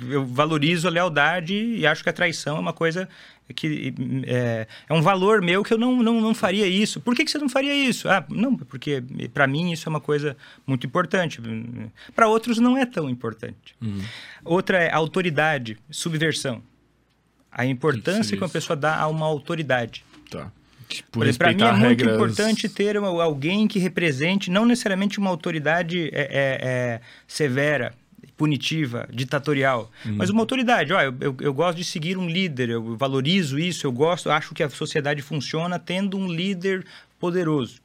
eu 0.09 0.25
valorizo 0.25 0.87
a 0.87 0.91
lealdade 0.91 1.53
e 1.53 1.85
acho 1.85 2.03
que 2.03 2.09
a 2.09 2.13
traição 2.13 2.57
é 2.57 2.59
uma 2.59 2.73
coisa 2.73 3.09
que 3.53 3.93
é, 4.25 4.67
é 4.89 4.93
um 4.93 5.01
valor 5.01 5.41
meu 5.41 5.63
que 5.63 5.73
eu 5.73 5.77
não, 5.77 6.01
não, 6.01 6.21
não 6.21 6.33
faria 6.33 6.67
isso. 6.67 6.99
Por 6.99 7.15
que, 7.15 7.25
que 7.25 7.31
você 7.31 7.37
não 7.37 7.49
faria 7.49 7.73
isso? 7.73 8.09
Ah, 8.09 8.25
não, 8.29 8.55
porque 8.55 9.03
para 9.33 9.47
mim 9.47 9.71
isso 9.71 9.87
é 9.87 9.89
uma 9.89 10.01
coisa 10.01 10.35
muito 10.65 10.85
importante. 10.85 11.39
Para 12.15 12.27
outros 12.27 12.59
não 12.59 12.77
é 12.77 12.85
tão 12.85 13.09
importante. 13.09 13.75
Outra 14.43 14.77
é 14.77 14.93
autoridade, 14.93 15.77
subversão. 15.89 16.61
A 17.51 17.65
importância 17.65 18.23
seria 18.23 18.37
que 18.39 18.43
uma 18.43 18.49
pessoa 18.49 18.77
dá 18.77 18.97
a 18.97 19.07
uma 19.07 19.25
autoridade. 19.25 20.05
Tá. 20.29 20.51
Tipo, 20.87 21.19
para 21.37 21.53
mim 21.53 21.63
é 21.63 21.71
muito 21.71 21.81
regras- 21.83 22.15
importante 22.15 22.67
ter 22.69 22.97
alguém 22.97 23.67
que 23.67 23.79
represente, 23.79 24.51
não 24.51 24.65
necessariamente 24.65 25.19
uma 25.19 25.29
autoridade 25.29 26.09
é, 26.13 26.21
é, 26.21 26.59
é, 26.61 27.01
severa, 27.27 27.93
punitiva, 28.37 29.07
ditatorial, 29.11 29.91
Uhum. 30.05 30.15
mas 30.15 30.29
uma 30.29 30.41
autoridade. 30.41 30.93
Ó, 30.93 31.01
eu, 31.01 31.13
eu, 31.19 31.35
eu 31.39 31.53
gosto 31.53 31.77
de 31.77 31.83
seguir 31.83 32.17
um 32.17 32.27
líder, 32.27 32.69
eu 32.69 32.95
valorizo 32.97 33.59
isso, 33.59 33.85
eu 33.85 33.91
gosto, 33.91 34.29
acho 34.29 34.53
que 34.53 34.63
a 34.63 34.69
sociedade 34.69 35.21
funciona 35.21 35.77
tendo 35.79 36.17
um 36.17 36.31
líder 36.31 36.85
poderoso 37.19 37.81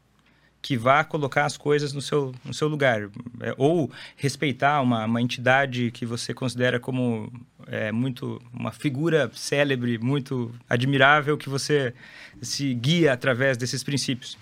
que 0.63 0.77
vá 0.77 1.05
colocar 1.05 1.45
as 1.45 1.57
coisas 1.57 1.93
no 1.93 2.01
seu, 2.03 2.35
no 2.45 2.53
seu 2.53 2.67
lugar. 2.67 3.03
É, 3.41 3.55
ou 3.57 3.89
respeitar 4.17 4.81
uma, 4.81 5.05
uma 5.05 5.23
entidade 5.23 5.93
que 5.93 6.05
você 6.05 6.35
considera 6.35 6.81
como 6.81 7.33
é, 7.69 7.93
muito 7.93 8.43
uma 8.53 8.73
figura 8.73 9.31
célebre, 9.33 9.97
muito 9.97 10.53
admirável, 10.69 11.37
que 11.39 11.49
você 11.49 11.95
se 12.43 12.75
guia 12.75 13.13
através 13.13 13.57
desses 13.57 13.85
princípios. 13.85 14.37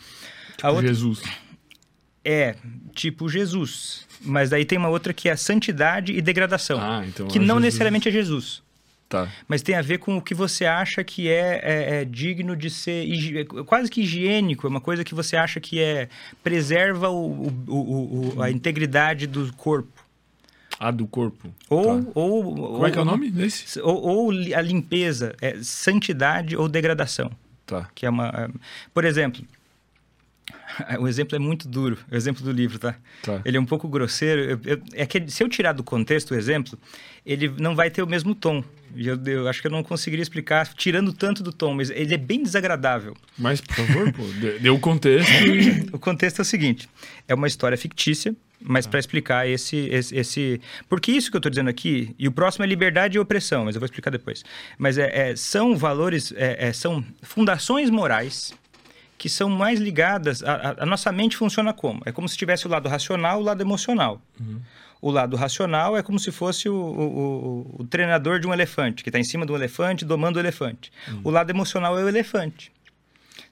A 0.62 0.70
outra 0.70 0.88
Jesus. 0.88 1.20
é 2.24 2.56
tipo 2.94 3.28
Jesus, 3.28 4.06
mas 4.24 4.50
daí 4.50 4.64
tem 4.64 4.78
uma 4.78 4.88
outra 4.88 5.12
que 5.12 5.28
é 5.28 5.32
a 5.32 5.36
santidade 5.36 6.12
e 6.12 6.20
degradação, 6.22 6.78
Ah, 6.80 7.04
então 7.06 7.28
que 7.28 7.38
é 7.38 7.40
não 7.40 7.56
Jesus. 7.56 7.64
necessariamente 7.64 8.08
é 8.08 8.12
Jesus 8.12 8.62
Tá. 9.08 9.28
mas 9.46 9.62
tem 9.62 9.74
a 9.76 9.82
ver 9.82 9.98
com 9.98 10.16
o 10.16 10.22
que 10.22 10.34
você 10.34 10.64
acha 10.64 11.04
que 11.04 11.28
é, 11.28 11.60
é- 11.62 12.00
é 12.00 12.04
digno 12.04 12.56
de 12.56 12.70
ser 12.70 13.06
é 13.38 13.44
quase 13.64 13.90
que 13.90 14.00
higiênico, 14.00 14.66
é 14.66 14.70
uma 14.70 14.80
coisa 14.80 15.04
que 15.04 15.14
você 15.14 15.36
acha 15.36 15.60
que 15.60 15.78
é 15.80 16.08
preserva 16.42 17.10
o, 17.10 17.46
o- 17.68 18.34
o- 18.36 18.42
a 18.42 18.50
integridade 18.50 19.26
do 19.26 19.52
corpo. 19.54 19.92
Ah, 20.80 20.90
do 20.90 21.06
corpo. 21.06 21.54
Ou, 21.70 22.02
Tá. 22.02 22.10
ou, 22.16 22.54
Como 22.54 22.86
é 22.86 22.90
que 22.90 22.98
é 22.98 23.02
o 23.02 23.04
nome 23.04 23.30
desse? 23.30 23.78
Ou, 23.80 24.02
ou 24.02 24.30
a 24.30 24.60
limpeza, 24.60 25.34
é 25.40 25.56
santidade 25.62 26.56
ou 26.56 26.68
degradação. 26.68 27.30
Tá. 27.64 27.88
Que 27.94 28.06
é 28.06 28.10
uma, 28.10 28.28
é- 28.28 28.48
por 28.92 29.04
exemplo, 29.04 29.44
o 31.00 31.08
exemplo 31.08 31.36
é 31.36 31.38
muito 31.38 31.68
duro, 31.68 31.98
o 32.10 32.14
exemplo 32.16 32.42
do 32.42 32.50
livro, 32.52 32.78
tá? 32.78 32.94
Tá. 33.22 33.40
Ele 33.44 33.56
é 33.56 33.60
um 33.60 33.64
pouco 33.66 33.88
grosseiro. 33.88 34.40
eu- 34.42 34.60
eu- 34.64 34.82
é 34.92 35.06
que 35.06 35.28
se 35.30 35.42
eu 35.42 35.48
tirar 35.48 35.72
do 35.72 35.82
contexto 35.84 36.32
o 36.32 36.34
exemplo, 36.34 36.78
ele 37.24 37.48
não 37.58 37.74
vai 37.74 37.90
ter 37.90 38.02
o 38.02 38.06
mesmo 38.06 38.34
tom. 38.34 38.62
E 38.96 39.08
eu, 39.08 39.18
eu 39.26 39.48
acho 39.48 39.60
que 39.60 39.66
eu 39.66 39.72
não 39.72 39.82
conseguiria 39.82 40.22
explicar 40.22 40.68
tirando 40.74 41.12
tanto 41.12 41.42
do 41.42 41.52
tom, 41.52 41.74
mas 41.74 41.90
ele 41.90 42.14
é 42.14 42.16
bem 42.16 42.42
desagradável. 42.42 43.16
Mas, 43.36 43.60
por 43.60 43.74
favor, 43.74 44.12
pô, 44.12 44.22
dê- 44.60 44.70
o 44.70 44.78
contexto. 44.78 45.28
O 45.92 45.98
contexto 45.98 46.38
é 46.38 46.42
o 46.42 46.44
seguinte: 46.44 46.88
é 47.26 47.34
uma 47.34 47.46
história 47.48 47.76
fictícia, 47.76 48.34
mas 48.62 48.86
para 48.86 49.00
explicar 49.00 49.48
esse, 49.48 49.76
esse, 49.90 50.14
esse- 50.16 50.60
Porque 50.88 51.10
isso 51.10 51.28
que 51.30 51.36
eu 51.36 51.40
estou 51.40 51.50
dizendo 51.50 51.68
aqui, 51.70 52.14
e 52.18 52.28
o 52.28 52.32
próximo 52.32 52.64
é 52.64 52.68
liberdade 52.68 53.16
e 53.16 53.20
opressão, 53.20 53.64
mas 53.64 53.74
eu 53.74 53.80
vou 53.80 53.86
explicar 53.86 54.10
depois. 54.10 54.44
Mas 54.78 54.96
é, 54.96 55.30
é- 55.30 55.36
são 55.36 55.76
valores, 55.76 56.32
é- 56.36 56.68
é- 56.68 56.72
são 56.72 57.04
fundações 57.22 57.90
morais 57.90 58.54
que 59.16 59.28
são 59.28 59.48
mais 59.48 59.80
ligadas. 59.80 60.42
A, 60.42 60.76
a- 60.80 60.86
nossa 60.86 61.10
mente 61.12 61.36
funciona 61.36 61.72
como? 61.72 62.02
É 62.04 62.12
como 62.12 62.28
se 62.28 62.36
tivesse 62.36 62.66
o 62.66 62.70
lado 62.70 62.88
racional 62.88 63.38
e 63.38 63.42
o 63.42 63.44
lado 63.44 63.60
emocional. 63.62 64.20
O 65.00 65.10
lado 65.10 65.36
racional 65.36 65.96
é 65.96 66.02
como 66.02 66.18
se 66.18 66.32
fosse 66.32 66.68
o, 66.68 66.74
o- 66.74 67.76
o- 67.76 67.76
o 67.80 67.84
treinador 67.84 68.40
de 68.40 68.46
um 68.46 68.52
elefante, 68.54 69.02
que 69.02 69.08
está 69.10 69.18
em 69.18 69.24
cima 69.24 69.44
de 69.44 69.52
um 69.52 69.56
elefante, 69.56 70.04
domando 70.04 70.38
o 70.38 70.42
elefante. 70.42 70.90
O 71.22 71.30
lado 71.30 71.50
emocional 71.50 71.98
é 71.98 72.02
o 72.04 72.08
elefante. 72.08 72.72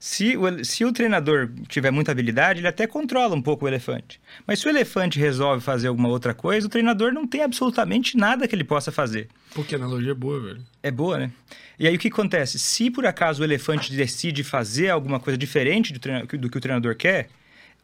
Se 0.05 0.37
o, 0.37 0.65
se 0.65 0.85
o 0.85 0.93
treinador 0.93 1.49
tiver 1.69 1.93
muita 1.93 2.11
habilidade, 2.11 2.59
ele 2.59 2.67
até 2.67 2.89
controla 2.89 3.37
um 3.37 3.41
pouco 3.41 3.65
o 3.65 3.69
elefante. 3.69 4.21
Mas 4.45 4.59
se 4.59 4.67
o 4.67 4.69
elefante 4.69 5.17
resolve 5.17 5.63
fazer 5.63 5.87
alguma 5.87 6.09
outra 6.09 6.35
coisa, 6.35 6.67
o 6.67 6.69
treinador 6.69 7.13
não 7.13 7.25
tem 7.25 7.41
absolutamente 7.45 8.17
nada 8.17 8.49
que 8.49 8.53
ele 8.57 8.65
possa 8.65 8.91
fazer. 8.91 9.29
Pô, 9.55 9.63
que 9.63 9.77
analogia 9.77 10.13
boa, 10.13 10.41
velho. 10.41 10.61
É 10.83 10.91
boa, 10.91 11.19
né? 11.19 11.31
E 11.79 11.87
aí 11.87 11.95
o 11.95 11.99
que 12.01 12.09
acontece? 12.09 12.59
Se 12.59 12.91
por 12.91 13.07
acaso 13.07 13.43
o 13.43 13.45
elefante 13.45 13.93
decide 13.95 14.43
fazer 14.43 14.89
alguma 14.89 15.21
coisa 15.21 15.39
diferente 15.39 15.93
do, 15.93 16.01
treina- 16.01 16.25
do 16.27 16.51
que 16.51 16.57
o 16.59 16.61
treinador 16.61 16.97
quer, 16.97 17.29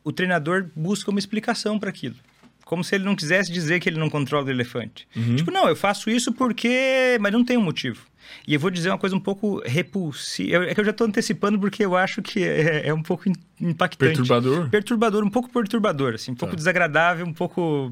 o 0.03 0.11
treinador 0.11 0.67
busca 0.75 1.11
uma 1.13 1.21
explicação 1.21 1.79
para 1.79 1.91
aquilo. 1.91 2.17
Como 2.65 2.83
se 2.83 2.97
ele 2.97 3.05
não 3.05 3.15
quisesse 3.15 3.53
dizer 3.53 3.79
que 3.79 3.89
ele 3.89 3.99
não 3.99 4.11
controla 4.11 4.45
o 4.45 4.51
elefante. 4.51 5.07
Tipo, 5.37 5.53
não, 5.53 5.69
eu 5.69 5.77
faço 5.77 6.11
isso 6.11 6.33
porque. 6.33 7.17
Mas 7.21 7.33
não 7.33 7.45
tem 7.45 7.57
um 7.57 7.63
motivo. 7.63 8.05
E 8.47 8.55
eu 8.55 8.61
vou 8.61 8.71
dizer 8.71 8.91
uma 8.91 8.99
coisa 8.99 9.15
um 9.15 9.21
pouco 9.21 9.61
repulsiva. 9.65 10.65
É 10.67 10.75
que 10.75 10.81
eu 10.81 10.85
já 10.85 10.91
estou 10.91 11.07
antecipando 11.07 11.59
porque 11.59 11.85
eu 11.85 11.97
acho 11.97 12.23
que 12.23 12.43
é, 12.43 12.89
é 12.89 12.95
um 12.95 13.03
pouco 13.03 13.25
impactante. 13.61 14.17
Perturbador? 14.17 14.69
Perturbador, 14.71 15.25
um 15.25 15.31
pouco 15.31 15.49
perturbador, 15.51 16.15
assim, 16.15 16.33
um 16.33 16.35
pouco 16.35 16.53
Tá. 16.55 16.57
desagradável, 16.57 17.27
um 17.27 17.33
pouco, 17.33 17.91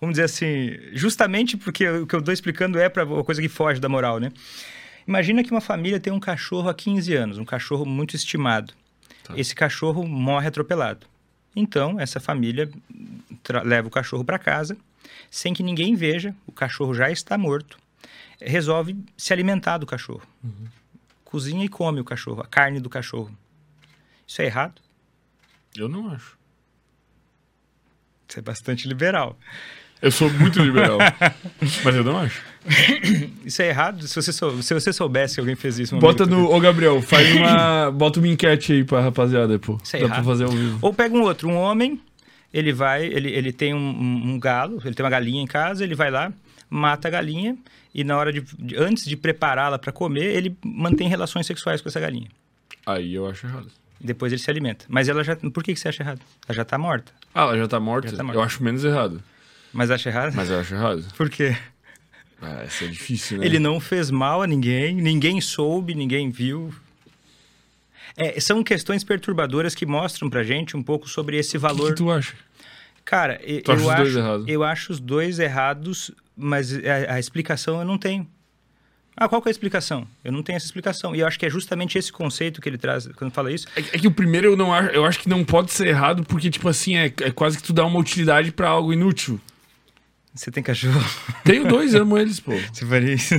vamos 0.00 0.14
dizer 0.14 0.24
assim, 0.24 0.76
justamente 0.92 1.56
porque 1.56 1.88
o 1.88 2.06
que 2.06 2.14
eu 2.14 2.20
estou 2.20 2.32
explicando 2.34 2.78
é 2.78 2.88
para 2.88 3.04
uma 3.04 3.24
coisa 3.24 3.40
que 3.40 3.48
foge 3.48 3.80
da 3.80 3.88
moral, 3.88 4.18
né? 4.20 4.30
Imagina 5.06 5.42
que 5.44 5.50
uma 5.50 5.60
família 5.60 6.00
tem 6.00 6.12
um 6.12 6.18
cachorro 6.20 6.68
há 6.68 6.74
15 6.74 7.14
anos, 7.14 7.38
um 7.38 7.44
cachorro 7.44 7.84
muito 7.86 8.16
estimado. 8.16 8.74
Tá. 9.24 9.34
Esse 9.36 9.54
cachorro 9.54 10.06
morre 10.06 10.48
atropelado. 10.48 11.06
Então, 11.54 11.98
essa 11.98 12.20
família 12.20 12.68
leva 13.64 13.88
o 13.88 13.90
cachorro 13.90 14.24
para 14.24 14.38
casa, 14.38 14.76
sem 15.30 15.54
que 15.54 15.62
ninguém 15.62 15.94
veja, 15.94 16.34
o 16.46 16.52
cachorro 16.52 16.92
já 16.94 17.10
está 17.10 17.38
morto, 17.38 17.78
resolve 18.40 18.96
se 19.16 19.32
alimentar 19.32 19.78
do 19.78 19.86
cachorro. 19.86 20.22
Cozinha 21.24 21.64
e 21.64 21.68
come 21.68 22.00
o 22.00 22.04
cachorro, 22.04 22.40
a 22.42 22.46
carne 22.46 22.80
do 22.80 22.88
cachorro. 22.90 23.30
Isso 24.26 24.42
é 24.42 24.46
errado? 24.46 24.80
Eu 25.76 25.88
não 25.88 26.10
acho. 26.10 26.36
Isso 28.28 28.38
é 28.38 28.42
bastante 28.42 28.88
liberal. 28.88 29.38
Eu 30.02 30.10
sou 30.10 30.28
muito 30.30 30.60
liberal. 30.62 30.98
mas 31.84 31.94
eu 31.94 32.04
não 32.04 32.18
acho. 32.18 32.42
Isso 33.44 33.62
é 33.62 33.68
errado? 33.68 34.06
Se 34.06 34.14
você, 34.14 34.32
sou- 34.32 34.60
se 34.62 34.74
você 34.74 34.92
soubesse 34.92 35.34
que 35.34 35.40
alguém 35.40 35.54
fez 35.56 35.78
isso... 35.78 35.96
um 35.96 35.98
Bota 35.98 36.26
no. 36.26 36.50
Ô, 36.52 36.60
Gabriel, 36.60 37.00
faz 37.00 37.32
uma. 37.34 37.90
Bota 37.94 38.18
uma 38.18 38.28
enquete 38.28 38.72
aí 38.72 38.84
pra 38.84 39.00
rapaziada, 39.00 39.58
pô. 39.58 39.78
Isso 39.82 39.96
é 39.96 40.00
Dá 40.00 40.06
errado. 40.06 40.24
fazer 40.24 40.44
ao 40.44 40.50
vivo. 40.50 40.78
Ou 40.82 40.92
pega 40.92 41.14
um 41.16 41.22
outro, 41.22 41.48
um 41.48 41.56
homem, 41.56 42.00
ele 42.52 42.72
vai, 42.72 43.06
ele, 43.06 43.30
ele 43.30 43.52
tem 43.52 43.72
um, 43.72 43.78
um- 43.78 44.32
um 44.34 44.38
galo, 44.40 44.80
ele 44.84 44.94
tem 44.94 45.04
uma 45.04 45.10
galinha 45.10 45.40
em 45.42 45.46
casa, 45.46 45.82
ele 45.84 45.94
vai 45.94 46.10
lá, 46.10 46.32
mata 46.70 47.08
a 47.08 47.10
galinha 47.10 47.56
e 47.94 48.02
na 48.04 48.16
hora 48.16 48.32
de, 48.32 48.40
de- 48.58 48.76
antes 48.76 49.04
de 49.04 49.16
prepará-la 49.16 49.78
para 49.78 49.92
comer, 49.92 50.34
ele 50.36 50.56
mantém 50.64 51.08
relações 51.08 51.46
sexuais 51.46 51.80
com 51.80 51.88
essa 51.88 52.00
galinha. 52.00 52.28
Aí 52.84 53.14
eu 53.14 53.26
acho 53.26 53.46
errado. 53.46 53.68
Depois 54.00 54.32
ele 54.32 54.40
se 54.42 54.50
alimenta. 54.50 54.84
Mas 54.88 55.08
ela 55.08 55.24
já, 55.24 55.34
por 55.36 55.62
que, 55.64 55.72
que 55.72 55.80
você 55.80 55.88
acha 55.88 56.02
errado? 56.02 56.20
Ela 56.46 56.54
já 56.56 56.64
tá 56.64 56.76
morta. 56.76 57.12
Ah, 57.34 57.42
ela 57.42 57.56
já 57.58 57.66
tá 57.68 57.80
morta? 57.80 58.08
Já 58.08 58.16
tá 58.18 58.22
morta. 58.22 58.38
Eu 58.38 58.42
acho 58.42 58.62
menos 58.62 58.84
errado. 58.84 59.22
Mas 59.72 59.90
acha 59.90 60.08
errado? 60.10 60.34
Mas 60.34 60.50
eu 60.50 60.60
acho 60.60 60.74
errado. 60.74 61.04
Por 61.16 61.30
quê? 61.30 61.56
Ah, 62.42 62.62
essa 62.64 62.84
é 62.84 62.88
difícil, 62.88 63.38
né? 63.38 63.46
Ele 63.46 63.58
não 63.58 63.80
fez 63.80 64.10
mal 64.10 64.42
a 64.42 64.46
ninguém, 64.46 64.94
ninguém 64.96 65.40
soube, 65.40 65.94
ninguém 65.94 66.30
viu. 66.30 66.72
É, 68.16 68.38
são 68.40 68.62
questões 68.62 69.04
perturbadoras 69.04 69.74
que 69.74 69.84
mostram 69.84 70.28
pra 70.30 70.42
gente 70.42 70.76
um 70.76 70.82
pouco 70.82 71.08
sobre 71.08 71.36
esse 71.38 71.56
O 71.56 71.60
que, 71.60 71.66
valor. 71.66 71.88
que 71.90 71.96
tu 71.96 72.10
acha? 72.10 72.34
Cara, 73.04 73.38
Tu 73.38 73.70
eu 73.72 73.90
acho, 73.90 74.18
eu 74.46 74.64
acho 74.64 74.92
os 74.92 75.00
dois 75.00 75.38
errados, 75.38 76.10
mas 76.36 76.72
a, 76.72 77.14
a 77.14 77.18
explicação 77.18 77.80
eu 77.80 77.84
não 77.84 77.96
tenho. 77.96 78.28
Ah, 79.16 79.28
qual 79.28 79.40
que 79.40 79.48
é 79.48 79.50
a 79.50 79.52
explicação? 79.52 80.06
Eu 80.22 80.30
não 80.30 80.42
tenho 80.42 80.56
essa 80.56 80.66
explicação. 80.66 81.16
E 81.16 81.20
eu 81.20 81.26
acho 81.26 81.38
que 81.38 81.46
é 81.46 81.50
justamente 81.50 81.96
esse 81.96 82.12
conceito 82.12 82.60
que 82.60 82.68
ele 82.68 82.76
traz 82.76 83.08
quando 83.16 83.32
fala 83.32 83.50
isso. 83.50 83.66
É, 83.74 83.80
é 83.80 83.98
que 83.98 84.06
o 84.06 84.10
primeiro 84.10 84.48
eu 84.48 84.56
não 84.56 84.74
acho. 84.74 84.90
Eu 84.90 85.06
acho 85.06 85.18
que 85.20 85.28
não 85.28 85.42
pode 85.42 85.72
ser 85.72 85.88
errado, 85.88 86.22
porque, 86.24 86.50
tipo 86.50 86.68
assim, 86.68 86.96
é, 86.96 87.06
é 87.06 87.30
quase 87.30 87.56
que 87.56 87.62
tu 87.62 87.72
dá 87.72 87.86
uma 87.86 87.98
utilidade 87.98 88.52
pra 88.52 88.68
algo 88.68 88.92
inútil. 88.92 89.40
Você 90.34 90.50
tem 90.50 90.62
cachorro? 90.62 91.02
Tenho 91.44 91.66
dois, 91.66 91.94
amo 91.94 92.18
eles, 92.18 92.38
pô. 92.38 92.52
Você 92.70 92.84
faria 92.84 93.14
isso? 93.14 93.34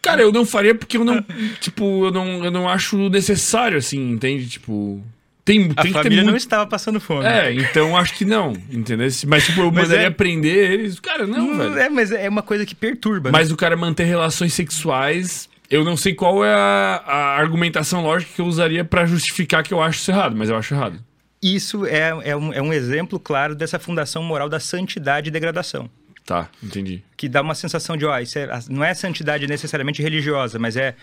Cara, 0.00 0.22
eu 0.22 0.32
não 0.32 0.46
faria 0.46 0.74
porque 0.74 0.96
eu 0.96 1.04
não. 1.04 1.22
tipo, 1.60 2.06
eu 2.06 2.10
não, 2.10 2.42
eu 2.42 2.50
não 2.50 2.66
acho 2.66 3.10
necessário, 3.10 3.76
assim, 3.76 4.12
entende? 4.12 4.48
Tipo. 4.48 5.04
Tem, 5.44 5.72
A 5.74 5.82
tem 5.82 5.92
família 5.92 6.18
não 6.22 6.30
muito. 6.32 6.36
estava 6.42 6.66
passando 6.66 7.00
fome. 7.00 7.24
É, 7.26 7.52
então 7.52 7.96
acho 7.96 8.14
que 8.14 8.24
não, 8.24 8.52
entendeu? 8.70 9.08
Mas, 9.26 9.46
tipo, 9.46 9.60
eu 9.62 9.72
Mas 9.72 9.88
mandaria 9.88 10.06
é- 10.06 10.10
prender 10.10 10.70
eles. 10.72 11.00
Cara, 11.00 11.26
não, 11.26 11.50
Hum, 11.50 11.58
velho. 11.58 11.78
É, 11.78 11.88
mas 11.88 12.12
é 12.12 12.28
uma 12.28 12.42
coisa 12.42 12.64
que 12.66 12.74
perturba. 12.74 13.30
né? 13.30 13.38
Mas 13.38 13.50
o 13.50 13.56
cara 13.56 13.76
manter 13.76 14.04
relações 14.04 14.52
sexuais, 14.52 15.48
eu 15.70 15.82
não 15.84 15.96
sei 15.96 16.14
qual 16.14 16.44
é 16.44 16.52
a, 16.54 17.02
a 17.06 17.36
argumentação 17.38 18.02
lógica 18.02 18.32
que 18.34 18.40
eu 18.40 18.46
usaria 18.46 18.84
pra 18.84 19.06
justificar 19.06 19.62
que 19.62 19.72
eu 19.74 19.82
acho 19.82 19.98
isso 20.00 20.10
errado, 20.10 20.36
mas 20.36 20.48
eu 20.50 20.56
acho 20.56 20.74
errado. 20.74 21.02
Isso 21.42 21.86
é, 21.86 22.10
é, 22.24 22.36
um, 22.36 22.52
é 22.52 22.60
um 22.60 22.72
exemplo 22.72 23.18
claro 23.18 23.54
dessa 23.54 23.78
fundação 23.78 24.22
moral 24.22 24.48
da 24.48 24.60
santidade 24.60 25.28
e 25.28 25.30
degradação. 25.32 25.88
Tá, 26.26 26.48
entendi. 26.62 27.02
Que 27.16 27.28
dá 27.28 27.40
uma 27.40 27.54
sensação 27.54 27.96
de, 27.96 28.04
ó, 28.04 28.16
isso 28.20 28.38
é, 28.38 28.46
não 28.68 28.84
é 28.84 28.92
santidade 28.94 29.46
necessariamente 29.48 30.02
religiosa, 30.02 30.58
mas 30.58 30.76
é, 30.76 30.94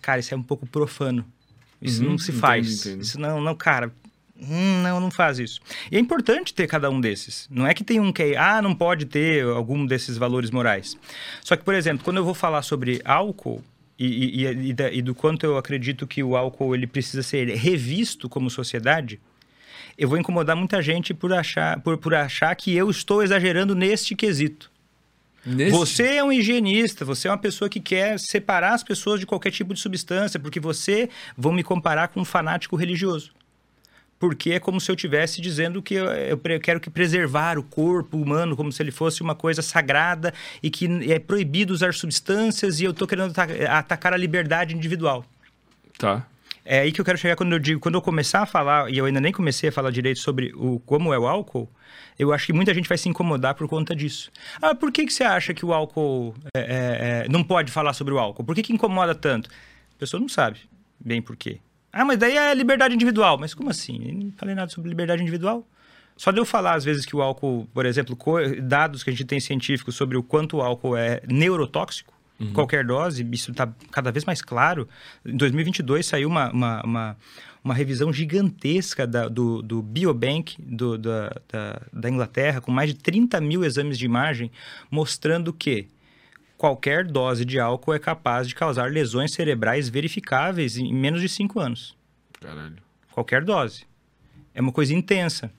cara, 0.00 0.18
isso 0.20 0.32
é 0.32 0.36
um 0.36 0.42
pouco 0.42 0.66
profano. 0.66 1.24
Isso 1.84 2.02
Uhum, 2.02 2.10
não 2.12 2.18
se 2.18 2.30
entendo, 2.30 2.40
faz. 2.40 2.86
entendo. 2.86 3.02
Isso 3.02 3.20
não, 3.20 3.40
não, 3.40 3.54
cara, 3.54 3.92
Hum, 4.36 4.82
não, 4.82 4.98
não 5.00 5.10
faz 5.12 5.38
isso. 5.38 5.60
E 5.90 5.96
é 5.96 6.00
importante 6.00 6.52
ter 6.52 6.66
cada 6.66 6.90
um 6.90 7.00
desses. 7.00 7.46
Não 7.50 7.66
é 7.66 7.72
que 7.72 7.84
tem 7.84 8.00
um 8.00 8.12
que 8.12 8.22
é, 8.22 8.36
ah, 8.36 8.60
não 8.60 8.74
pode 8.74 9.06
ter 9.06 9.44
algum 9.44 9.86
desses 9.86 10.18
valores 10.18 10.50
morais. 10.50 10.96
Só 11.40 11.56
que, 11.56 11.62
por 11.62 11.72
exemplo, 11.72 12.04
quando 12.04 12.16
eu 12.16 12.24
vou 12.24 12.34
falar 12.34 12.62
sobre 12.62 13.00
álcool 13.04 13.62
e, 13.96 14.42
e, 14.42 14.46
e, 14.46 14.74
e 14.98 15.02
do 15.02 15.14
quanto 15.14 15.46
eu 15.46 15.56
acredito 15.56 16.04
que 16.06 16.22
o 16.22 16.36
álcool 16.36 16.74
ele 16.74 16.86
precisa 16.86 17.22
ser 17.22 17.48
revisto 17.54 18.28
como 18.28 18.50
sociedade, 18.50 19.20
eu 19.96 20.08
vou 20.08 20.18
incomodar 20.18 20.56
muita 20.56 20.82
gente 20.82 21.14
por 21.14 21.32
achar, 21.32 21.80
por, 21.80 21.96
por 21.96 22.12
achar 22.14 22.54
que 22.56 22.74
eu 22.74 22.90
estou 22.90 23.22
exagerando 23.22 23.74
neste 23.74 24.16
quesito. 24.16 24.68
Nesse... 25.44 25.72
Você 25.72 26.16
é 26.16 26.24
um 26.24 26.32
higienista, 26.32 27.04
você 27.04 27.28
é 27.28 27.30
uma 27.30 27.38
pessoa 27.38 27.68
que 27.68 27.80
quer 27.80 28.18
separar 28.18 28.74
as 28.74 28.82
pessoas 28.82 29.20
de 29.20 29.26
qualquer 29.26 29.50
tipo 29.50 29.74
de 29.74 29.80
substância, 29.80 30.40
porque 30.40 30.58
você 30.58 31.08
vão 31.36 31.52
me 31.52 31.62
comparar 31.62 32.08
com 32.08 32.20
um 32.20 32.24
fanático 32.24 32.76
religioso 32.76 33.32
porque 34.18 34.52
é 34.52 34.60
como 34.60 34.80
se 34.80 34.90
eu 34.90 34.94
estivesse 34.94 35.38
dizendo 35.40 35.82
que 35.82 35.94
eu, 35.94 36.06
eu, 36.06 36.38
quero 36.60 36.80
que 36.80 36.88
preservar 36.88 37.58
o 37.58 37.62
corpo 37.62 38.16
humano 38.16 38.56
como 38.56 38.72
se 38.72 38.82
ele 38.82 38.90
fosse 38.90 39.20
uma 39.20 39.34
coisa 39.34 39.60
sagrada 39.60 40.32
e 40.62 40.70
que 40.70 40.88
é 41.12 41.18
proibido 41.18 41.74
usar 41.74 41.92
substâncias 41.92 42.80
e 42.80 42.84
eu 42.84 42.92
estou 42.92 43.06
querendo 43.06 43.34
atacar 43.68 44.14
a 44.14 44.16
liberdade 44.16 44.74
individual. 44.74 45.26
Tá. 45.98 46.26
É 46.64 46.80
aí 46.80 46.92
que 46.92 47.00
eu 47.00 47.04
quero 47.04 47.18
chegar 47.18 47.36
quando 47.36 47.52
eu 47.52 47.58
digo, 47.58 47.78
quando 47.78 47.96
eu 47.96 48.02
começar 48.02 48.40
a 48.42 48.46
falar, 48.46 48.90
e 48.90 48.96
eu 48.96 49.04
ainda 49.04 49.20
nem 49.20 49.32
comecei 49.32 49.68
a 49.68 49.72
falar 49.72 49.90
direito 49.90 50.18
sobre 50.18 50.52
o 50.54 50.80
como 50.80 51.12
é 51.12 51.18
o 51.18 51.26
álcool, 51.26 51.70
eu 52.18 52.32
acho 52.32 52.46
que 52.46 52.52
muita 52.52 52.72
gente 52.72 52.88
vai 52.88 52.96
se 52.96 53.08
incomodar 53.08 53.54
por 53.54 53.68
conta 53.68 53.94
disso. 53.94 54.30
Ah, 54.62 54.74
por 54.74 54.90
que, 54.90 55.04
que 55.04 55.12
você 55.12 55.24
acha 55.24 55.52
que 55.52 55.66
o 55.66 55.74
álcool 55.74 56.34
é, 56.56 56.60
é, 56.60 57.24
é 57.26 57.28
não 57.28 57.44
pode 57.44 57.70
falar 57.70 57.92
sobre 57.92 58.14
o 58.14 58.18
álcool? 58.18 58.44
Por 58.44 58.54
que, 58.54 58.62
que 58.62 58.72
incomoda 58.72 59.14
tanto? 59.14 59.50
A 59.94 59.98
pessoa 59.98 60.20
não 60.20 60.28
sabe 60.28 60.60
bem 60.98 61.20
por 61.20 61.36
quê. 61.36 61.60
Ah, 61.92 62.04
mas 62.04 62.18
daí 62.18 62.36
é 62.36 62.54
liberdade 62.54 62.94
individual. 62.94 63.38
Mas 63.38 63.52
como 63.52 63.70
assim? 63.70 64.08
Eu 64.08 64.14
não 64.14 64.32
falei 64.32 64.54
nada 64.54 64.70
sobre 64.70 64.88
liberdade 64.88 65.22
individual. 65.22 65.66
Só 66.16 66.30
de 66.30 66.38
eu 66.38 66.44
falar, 66.44 66.74
às 66.74 66.84
vezes, 66.84 67.04
que 67.04 67.14
o 67.14 67.20
álcool, 67.20 67.68
por 67.74 67.84
exemplo, 67.84 68.16
dados 68.62 69.02
que 69.02 69.10
a 69.10 69.12
gente 69.12 69.24
tem 69.24 69.40
científicos 69.40 69.96
sobre 69.96 70.16
o 70.16 70.22
quanto 70.22 70.58
o 70.58 70.62
álcool 70.62 70.96
é 70.96 71.20
neurotóxico, 71.28 72.13
uhum. 72.38 72.52
qualquer 72.52 72.84
dose, 72.84 73.26
isso 73.32 73.50
está 73.50 73.72
cada 73.90 74.10
vez 74.10 74.24
mais 74.24 74.42
claro. 74.42 74.88
Em 75.24 75.36
2022 75.36 76.06
saiu 76.06 76.28
uma, 76.28 76.50
uma, 76.50 76.82
uma, 76.82 77.16
uma 77.62 77.74
revisão 77.74 78.12
gigantesca 78.12 79.06
da, 79.06 79.28
do, 79.28 79.62
do 79.62 79.82
Biobank 79.82 80.56
do, 80.60 80.98
da, 80.98 81.40
da, 81.50 81.82
da 81.92 82.10
Inglaterra, 82.10 82.60
com 82.60 82.70
mais 82.70 82.90
de 82.90 82.96
30 82.96 83.40
mil 83.40 83.64
exames 83.64 83.98
de 83.98 84.04
imagem, 84.04 84.50
mostrando 84.90 85.52
que 85.52 85.88
qualquer 86.56 87.06
dose 87.06 87.44
de 87.44 87.58
álcool 87.58 87.94
é 87.94 87.98
capaz 87.98 88.48
de 88.48 88.54
causar 88.54 88.90
lesões 88.90 89.32
cerebrais 89.32 89.88
verificáveis 89.88 90.76
em 90.76 90.92
menos 90.92 91.20
de 91.20 91.28
5 91.28 91.60
anos. 91.60 91.96
Caralho. 92.40 92.76
Qualquer 93.10 93.44
dose. 93.44 93.86
É 94.54 94.60
uma 94.60 94.72
coisa 94.72 94.94
intensa. 94.94 95.50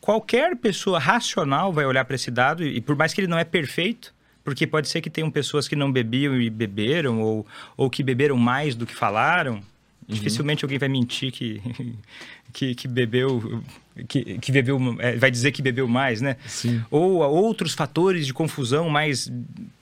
Qualquer 0.00 0.56
pessoa 0.56 0.98
racional 0.98 1.72
vai 1.72 1.84
olhar 1.84 2.04
para 2.04 2.14
esse 2.14 2.30
dado, 2.30 2.64
e 2.64 2.80
por 2.80 2.96
mais 2.96 3.12
que 3.12 3.20
ele 3.20 3.28
não 3.28 3.38
é 3.38 3.44
perfeito, 3.44 4.14
porque 4.46 4.64
pode 4.64 4.88
ser 4.88 5.00
que 5.00 5.10
tenham 5.10 5.28
pessoas 5.28 5.66
que 5.66 5.74
não 5.74 5.90
bebiam 5.90 6.40
e 6.40 6.48
beberam, 6.48 7.20
ou, 7.20 7.44
ou 7.76 7.90
que 7.90 8.00
beberam 8.00 8.36
mais 8.36 8.76
do 8.76 8.86
que 8.86 8.94
falaram. 8.94 9.54
Uhum. 9.54 9.62
Dificilmente 10.06 10.64
alguém 10.64 10.78
vai 10.78 10.88
mentir 10.88 11.32
que, 11.32 11.60
que, 12.54 12.72
que 12.76 12.86
bebeu 12.86 13.60
que, 14.06 14.38
que 14.38 14.52
bebeu 14.52 14.78
é, 15.00 15.16
vai 15.16 15.32
dizer 15.32 15.50
que 15.50 15.60
bebeu 15.60 15.88
mais, 15.88 16.20
né? 16.20 16.36
Sim. 16.46 16.80
Ou 16.92 17.16
outros 17.22 17.74
fatores 17.74 18.24
de 18.24 18.32
confusão 18.32 18.88
mais 18.88 19.28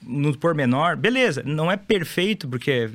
no 0.01 0.35
pormenor. 0.35 0.97
Beleza, 0.97 1.43
não 1.45 1.71
é 1.71 1.77
perfeito, 1.77 2.49
porque 2.49 2.89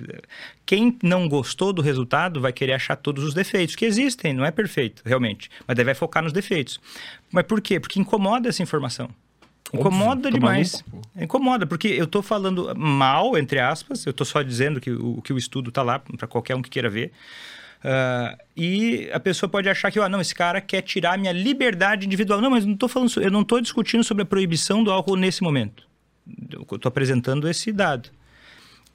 quem 0.65 0.97
não 1.03 1.29
gostou 1.29 1.71
do 1.71 1.83
resultado 1.83 2.41
vai 2.41 2.51
querer 2.51 2.73
achar 2.73 2.95
todos 2.95 3.23
os 3.23 3.35
defeitos 3.35 3.75
que 3.75 3.85
existem. 3.85 4.33
Não 4.33 4.43
é 4.43 4.49
perfeito, 4.49 5.03
realmente. 5.05 5.51
Mas 5.67 5.77
deve 5.77 5.93
focar 5.93 6.23
nos 6.23 6.33
defeitos. 6.33 6.79
Mas 7.31 7.45
por 7.45 7.61
quê? 7.61 7.79
Porque 7.79 7.99
incomoda 7.99 8.49
essa 8.49 8.63
informação. 8.63 9.07
Incomoda 9.73 10.27
Óbvio, 10.27 10.31
demais. 10.31 10.83
Maluco, 10.91 11.07
incomoda, 11.15 11.67
porque 11.67 11.87
eu 11.89 12.05
estou 12.05 12.21
falando 12.21 12.73
mal, 12.75 13.37
entre 13.37 13.59
aspas, 13.59 14.05
eu 14.05 14.11
estou 14.11 14.25
só 14.25 14.41
dizendo 14.41 14.81
que 14.81 14.91
o, 14.91 15.21
que 15.21 15.31
o 15.31 15.37
estudo 15.37 15.69
está 15.69 15.83
lá 15.83 15.99
para 15.99 16.27
qualquer 16.27 16.55
um 16.55 16.61
que 16.61 16.69
queira 16.69 16.89
ver. 16.89 17.11
Uh, 17.79 18.37
e 18.57 19.09
a 19.13 19.19
pessoa 19.19 19.49
pode 19.49 19.69
achar 19.69 19.91
que, 19.91 19.99
oh, 19.99 20.09
não, 20.09 20.19
esse 20.19 20.35
cara 20.35 20.59
quer 20.59 20.81
tirar 20.81 21.17
minha 21.17 21.31
liberdade 21.31 22.05
individual. 22.05 22.41
Não, 22.41 22.49
mas 22.49 22.65
não 22.65 22.75
tô 22.75 22.87
falando, 22.87 23.11
eu 23.21 23.31
não 23.31 23.41
estou 23.41 23.61
discutindo 23.61 24.03
sobre 24.03 24.23
a 24.23 24.25
proibição 24.25 24.83
do 24.83 24.91
álcool 24.91 25.15
nesse 25.15 25.41
momento. 25.41 25.87
Eu 26.51 26.61
estou 26.61 26.89
apresentando 26.89 27.47
esse 27.47 27.71
dado. 27.71 28.09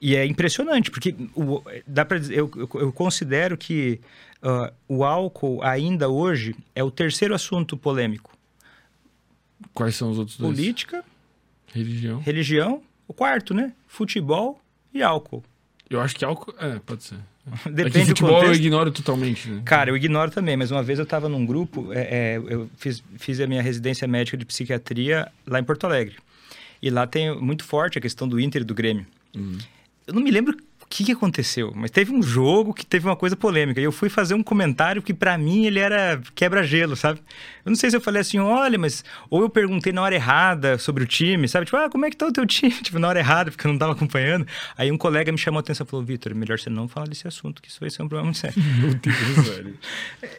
E 0.00 0.14
é 0.14 0.26
impressionante, 0.26 0.90
porque 0.90 1.14
o, 1.34 1.62
dá 1.86 2.04
pra, 2.04 2.18
eu, 2.18 2.50
eu, 2.56 2.68
eu 2.74 2.92
considero 2.92 3.56
que 3.56 4.00
uh, 4.42 4.72
o 4.86 5.02
álcool 5.02 5.62
ainda 5.62 6.10
hoje 6.10 6.54
é 6.74 6.84
o 6.84 6.90
terceiro 6.90 7.34
assunto 7.34 7.76
polêmico. 7.76 8.33
Quais 9.72 9.96
são 9.96 10.10
os 10.10 10.18
outros 10.18 10.36
dois? 10.36 10.56
Política. 10.56 11.04
Religião. 11.72 12.20
Religião. 12.20 12.82
O 13.06 13.12
quarto, 13.12 13.54
né? 13.54 13.72
Futebol 13.86 14.60
e 14.92 15.02
álcool. 15.02 15.42
Eu 15.88 16.00
acho 16.00 16.14
que 16.14 16.24
álcool. 16.24 16.54
É, 16.58 16.78
pode 16.78 17.04
ser. 17.04 17.18
Depende 17.70 18.00
é 18.00 18.06
futebol 18.06 18.42
eu 18.42 18.54
ignoro 18.54 18.90
totalmente. 18.90 19.48
Né? 19.48 19.62
Cara, 19.64 19.90
eu 19.90 19.96
ignoro 19.96 20.30
também, 20.30 20.56
mas 20.56 20.70
uma 20.70 20.82
vez 20.82 20.98
eu 20.98 21.02
estava 21.02 21.28
num 21.28 21.44
grupo, 21.44 21.92
é, 21.92 22.00
é, 22.00 22.36
eu 22.36 22.70
fiz, 22.76 23.02
fiz 23.18 23.38
a 23.40 23.46
minha 23.46 23.62
residência 23.62 24.08
médica 24.08 24.36
de 24.36 24.44
psiquiatria 24.44 25.30
lá 25.46 25.60
em 25.60 25.64
Porto 25.64 25.84
Alegre. 25.84 26.16
E 26.80 26.90
lá 26.90 27.06
tem 27.06 27.38
muito 27.38 27.64
forte 27.64 27.98
a 27.98 28.00
questão 28.00 28.26
do 28.26 28.40
Inter 28.40 28.62
e 28.62 28.64
do 28.64 28.74
Grêmio. 28.74 29.06
Uhum. 29.36 29.58
Eu 30.06 30.14
não 30.14 30.22
me 30.22 30.30
lembro 30.30 30.56
que, 30.94 31.02
que 31.02 31.10
aconteceu? 31.10 31.72
Mas 31.74 31.90
teve 31.90 32.12
um 32.12 32.22
jogo 32.22 32.72
que 32.72 32.86
teve 32.86 33.04
uma 33.04 33.16
coisa 33.16 33.34
polêmica. 33.34 33.80
E 33.80 33.84
eu 33.84 33.90
fui 33.90 34.08
fazer 34.08 34.34
um 34.34 34.44
comentário 34.44 35.02
que, 35.02 35.12
para 35.12 35.36
mim, 35.36 35.66
ele 35.66 35.80
era 35.80 36.20
quebra-gelo, 36.36 36.94
sabe? 36.94 37.18
Eu 37.64 37.70
não 37.70 37.74
sei 37.74 37.90
se 37.90 37.96
eu 37.96 38.00
falei 38.00 38.20
assim, 38.20 38.38
olha, 38.38 38.78
mas. 38.78 39.04
Ou 39.28 39.42
eu 39.42 39.48
perguntei 39.50 39.92
na 39.92 40.00
hora 40.02 40.14
errada 40.14 40.78
sobre 40.78 41.02
o 41.02 41.06
time, 41.06 41.48
sabe? 41.48 41.66
Tipo, 41.66 41.78
ah, 41.78 41.90
como 41.90 42.06
é 42.06 42.10
que 42.10 42.16
tá 42.16 42.28
o 42.28 42.32
teu 42.32 42.46
time? 42.46 42.70
Tipo, 42.84 43.00
na 43.00 43.08
hora 43.08 43.18
errada, 43.18 43.50
porque 43.50 43.66
eu 43.66 43.72
não 43.72 43.78
tava 43.78 43.92
acompanhando. 43.92 44.46
Aí 44.78 44.92
um 44.92 44.96
colega 44.96 45.32
me 45.32 45.38
chamou 45.38 45.58
a 45.58 45.60
atenção 45.60 45.84
e 45.84 45.90
falou: 45.90 46.06
Vitor, 46.06 46.32
melhor 46.32 46.60
você 46.60 46.70
não 46.70 46.86
falar 46.86 47.08
desse 47.08 47.26
assunto, 47.26 47.60
que 47.60 47.68
isso 47.68 47.80
vai 47.80 47.90
ser 47.90 48.02
um 48.02 48.08
problema 48.08 48.26
muito 48.26 48.38
sério. 48.38 48.62
Meu 48.78 48.94
Deus, 48.94 49.48
velho. 49.48 49.74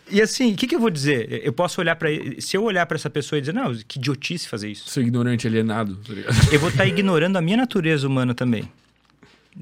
E 0.10 0.22
assim, 0.22 0.54
o 0.54 0.56
que, 0.56 0.68
que 0.68 0.76
eu 0.76 0.80
vou 0.80 0.90
dizer? 0.90 1.42
Eu 1.44 1.52
posso 1.52 1.82
olhar 1.82 1.98
para 1.98 2.08
Se 2.40 2.56
eu 2.56 2.64
olhar 2.64 2.86
para 2.86 2.96
essa 2.96 3.10
pessoa 3.10 3.40
e 3.40 3.42
dizer, 3.42 3.54
não, 3.54 3.76
que 3.76 4.00
idiotice 4.00 4.48
fazer 4.48 4.70
isso. 4.70 4.90
Sou 4.90 5.04
ignorante, 5.04 5.48
alienado, 5.48 5.98
tá 5.98 6.14
Eu 6.50 6.60
vou 6.62 6.70
estar 6.70 6.84
tá 6.84 6.88
ignorando 6.88 7.36
a 7.36 7.42
minha 7.42 7.58
natureza 7.58 8.08
humana 8.08 8.34
também. 8.34 8.70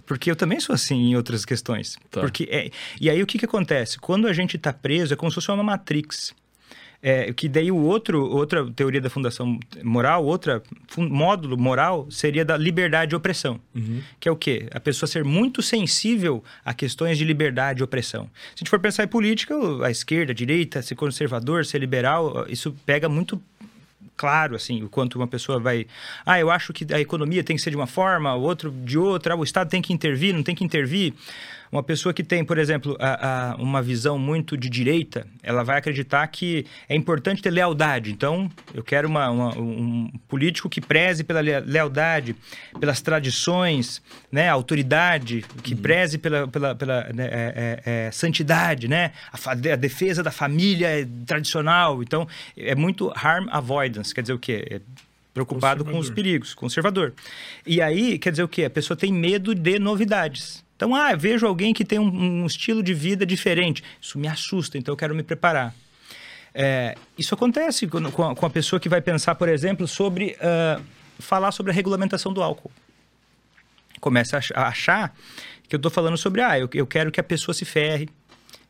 Porque 0.06 0.30
eu 0.30 0.36
também 0.36 0.60
sou 0.60 0.74
assim 0.74 0.96
em 0.96 1.16
outras 1.16 1.46
questões. 1.46 1.98
Tá. 2.10 2.22
Porque 2.22 2.48
é, 2.50 2.72
e 3.00 3.10
aí 3.10 3.22
o 3.22 3.28
que, 3.28 3.38
que 3.38 3.46
acontece? 3.46 4.00
Quando 4.00 4.28
a 4.28 4.34
gente 4.34 4.58
está 4.58 4.74
preso, 4.74 5.14
é 5.14 5.16
como 5.16 5.32
se 5.32 5.36
fosse 5.36 5.52
uma 5.52 5.64
matrix. 5.64 6.34
É, 7.06 7.34
que 7.34 7.50
daí 7.50 7.70
o 7.70 7.76
outro, 7.76 8.24
outra 8.26 8.66
teoria 8.72 9.02
da 9.02 9.10
fundação 9.10 9.60
moral, 9.84 10.24
outra 10.24 10.64
módulo 10.98 11.58
moral 11.58 12.08
seria 12.10 12.46
da 12.46 12.56
liberdade 12.56 13.14
e 13.14 13.16
opressão. 13.18 13.60
Uhum. 13.76 14.02
Que 14.22 14.30
é 14.30 14.32
o 14.32 14.38
quê? 14.38 14.70
A 14.72 14.80
pessoa 14.80 15.06
ser 15.06 15.22
muito 15.26 15.62
sensível 15.62 16.42
a 16.64 16.74
questões 16.74 17.18
de 17.18 17.26
liberdade 17.26 17.82
e 17.82 17.84
opressão. 17.84 18.24
Se 18.24 18.56
a 18.56 18.60
gente 18.60 18.70
for 18.70 18.80
pensar 18.80 19.04
em 19.04 19.08
política, 19.10 19.54
a 19.86 19.92
esquerda, 19.92 20.32
a 20.32 20.36
direita, 20.36 20.82
ser 20.82 20.96
conservador, 20.96 21.66
ser 21.66 21.80
liberal, 21.80 22.46
isso 22.48 22.74
pega 22.86 23.10
muito 23.10 23.42
claro, 24.24 24.56
assim, 24.56 24.82
o 24.82 24.88
quanto 24.88 25.16
uma 25.18 25.28
pessoa 25.28 25.60
vai. 25.60 25.86
Ah, 26.26 26.40
eu 26.40 26.50
acho 26.50 26.72
que 26.72 26.94
a 26.94 27.00
economia 27.02 27.44
tem 27.44 27.58
que 27.58 27.62
ser 27.62 27.72
de 27.72 27.76
uma 27.76 27.86
forma, 27.86 28.34
o 28.34 28.42
outro 28.42 28.72
de 28.72 28.98
outra, 28.98 29.36
o 29.36 29.44
Estado 29.44 29.70
tem 29.70 29.82
que 29.82 29.92
intervir, 29.92 30.34
não 30.34 30.42
tem 30.42 30.56
que 30.56 30.64
intervir. 30.64 31.14
Uma 31.74 31.82
pessoa 31.82 32.14
que 32.14 32.24
tem, 32.24 32.46
por 32.46 32.60
exemplo, 32.60 32.96
a, 33.00 33.54
a, 33.54 33.56
uma 33.56 33.82
visão 33.82 34.20
muito 34.20 34.56
de 34.56 34.70
direita, 34.70 35.26
ela 35.42 35.64
vai 35.64 35.80
acreditar 35.80 36.28
que 36.28 36.68
é 36.88 36.96
importante 36.96 37.42
ter 37.42 37.50
lealdade. 37.50 38.12
Então, 38.12 38.48
eu 38.76 38.84
quero 38.84 39.08
uma, 39.08 39.28
uma, 39.32 39.58
um 39.58 40.08
político 40.28 40.70
que 40.70 40.80
preze 40.80 41.24
pela 41.24 41.42
lealdade, 41.42 42.36
pelas 42.80 43.02
tradições, 43.02 44.04
né? 44.32 44.50
autoridade, 44.50 45.44
que 45.64 45.74
uhum. 45.74 45.82
preze 45.82 46.20
pela, 46.20 46.48
pela, 46.48 46.76
pela 46.76 47.12
né? 47.12 47.26
é, 47.26 47.82
é, 47.86 48.06
é, 48.06 48.12
santidade, 48.12 48.88
né? 48.88 49.12
A, 49.32 49.52
a, 49.52 49.76
defesa 49.76 50.22
da 50.22 50.30
família 50.30 51.10
tradicional. 51.26 52.04
Então, 52.04 52.28
é 52.56 52.76
muito 52.76 53.12
harm 53.16 53.48
avoidance, 53.50 54.14
quer 54.14 54.22
dizer 54.22 54.34
o 54.34 54.40
quê? 54.40 54.64
É 54.70 54.82
preocupado 55.34 55.84
com 55.84 55.98
os 55.98 56.12
perigos, 56.12 56.54
conservador. 56.54 57.14
E 57.66 57.82
aí, 57.82 58.20
quer 58.20 58.30
dizer 58.30 58.44
o 58.44 58.48
quê? 58.48 58.66
A 58.66 58.70
pessoa 58.70 58.96
tem 58.96 59.12
medo 59.12 59.56
de 59.56 59.80
novidades. 59.80 60.63
Então, 60.84 60.94
ah, 60.94 61.16
vejo 61.16 61.48
alguém 61.48 61.74
que 61.74 61.86
tem 61.86 61.98
um, 61.98 62.42
um 62.42 62.46
estilo 62.46 62.84
de 62.84 62.94
vida 62.94 63.26
diferente. 63.26 63.82
Isso 64.02 64.20
me 64.20 64.28
assusta, 64.28 64.78
então 64.78 64.92
eu 64.92 64.98
quero 64.98 65.16
me 65.16 65.24
preparar. 65.24 65.74
É, 66.54 66.98
isso 67.18 67.34
acontece 67.34 67.88
com, 67.88 68.00
a, 68.06 68.36
com, 68.36 68.46
a, 68.46 68.50
pessoa 68.50 68.82
que 68.82 68.90
vai 68.90 69.00
pensar, 69.00 69.36
por 69.36 69.48
exemplo, 69.48 69.88
sobre 69.88 70.36
uh, 70.42 70.84
falar 71.20 71.54
sobre 71.54 71.72
a 71.72 71.74
regulamentação 71.74 72.34
do 72.34 72.44
álcool. 72.44 72.70
Começa 74.02 74.38
a 74.54 74.68
achar 74.68 75.16
que 75.70 75.74
eu 75.74 75.78
estou 75.78 75.90
falando 75.90 76.18
sobre, 76.18 76.42
ah, 76.42 76.60
eu, 76.60 76.70
eu, 76.74 76.86
quero 76.86 77.14
que 77.14 77.20
a 77.22 77.24
pessoa 77.24 77.56
se 77.56 77.64
ferre, 77.64 78.10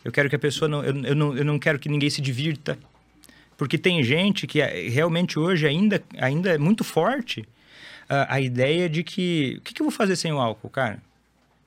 eu 0.05 0.11
quero 0.11 0.30
que 0.30 0.36
a 0.36 0.39
pessoa 0.39 0.70
não 0.70 0.84
eu, 0.84 0.95
eu, 1.03 1.16
não, 1.16 1.36
eu 1.36 1.43
não 1.43 1.57
quero 1.57 1.80
que 1.80 1.89
ninguém 1.89 2.11
se 2.11 2.22
divirta. 2.22 2.78
Porque 3.57 3.76
tem 3.76 4.03
gente 4.03 4.45
que 4.45 4.61
é, 4.61 4.88
realmente 4.88 5.39
hoje 5.39 5.66
ainda, 5.66 6.03
ainda 6.20 6.51
é 6.51 6.59
muito 6.59 6.84
forte 6.84 7.41
uh, 7.41 8.30
a 8.30 8.39
ideia 8.39 8.88
de 8.88 9.03
que, 9.03 9.55
o 9.57 9.61
que, 9.61 9.74
que 9.74 9.82
eu 9.82 9.86
vou 9.86 9.91
fazer 9.91 10.16
sem 10.16 10.32
o 10.32 10.39
álcool, 10.39 10.70
cara? 10.70 11.01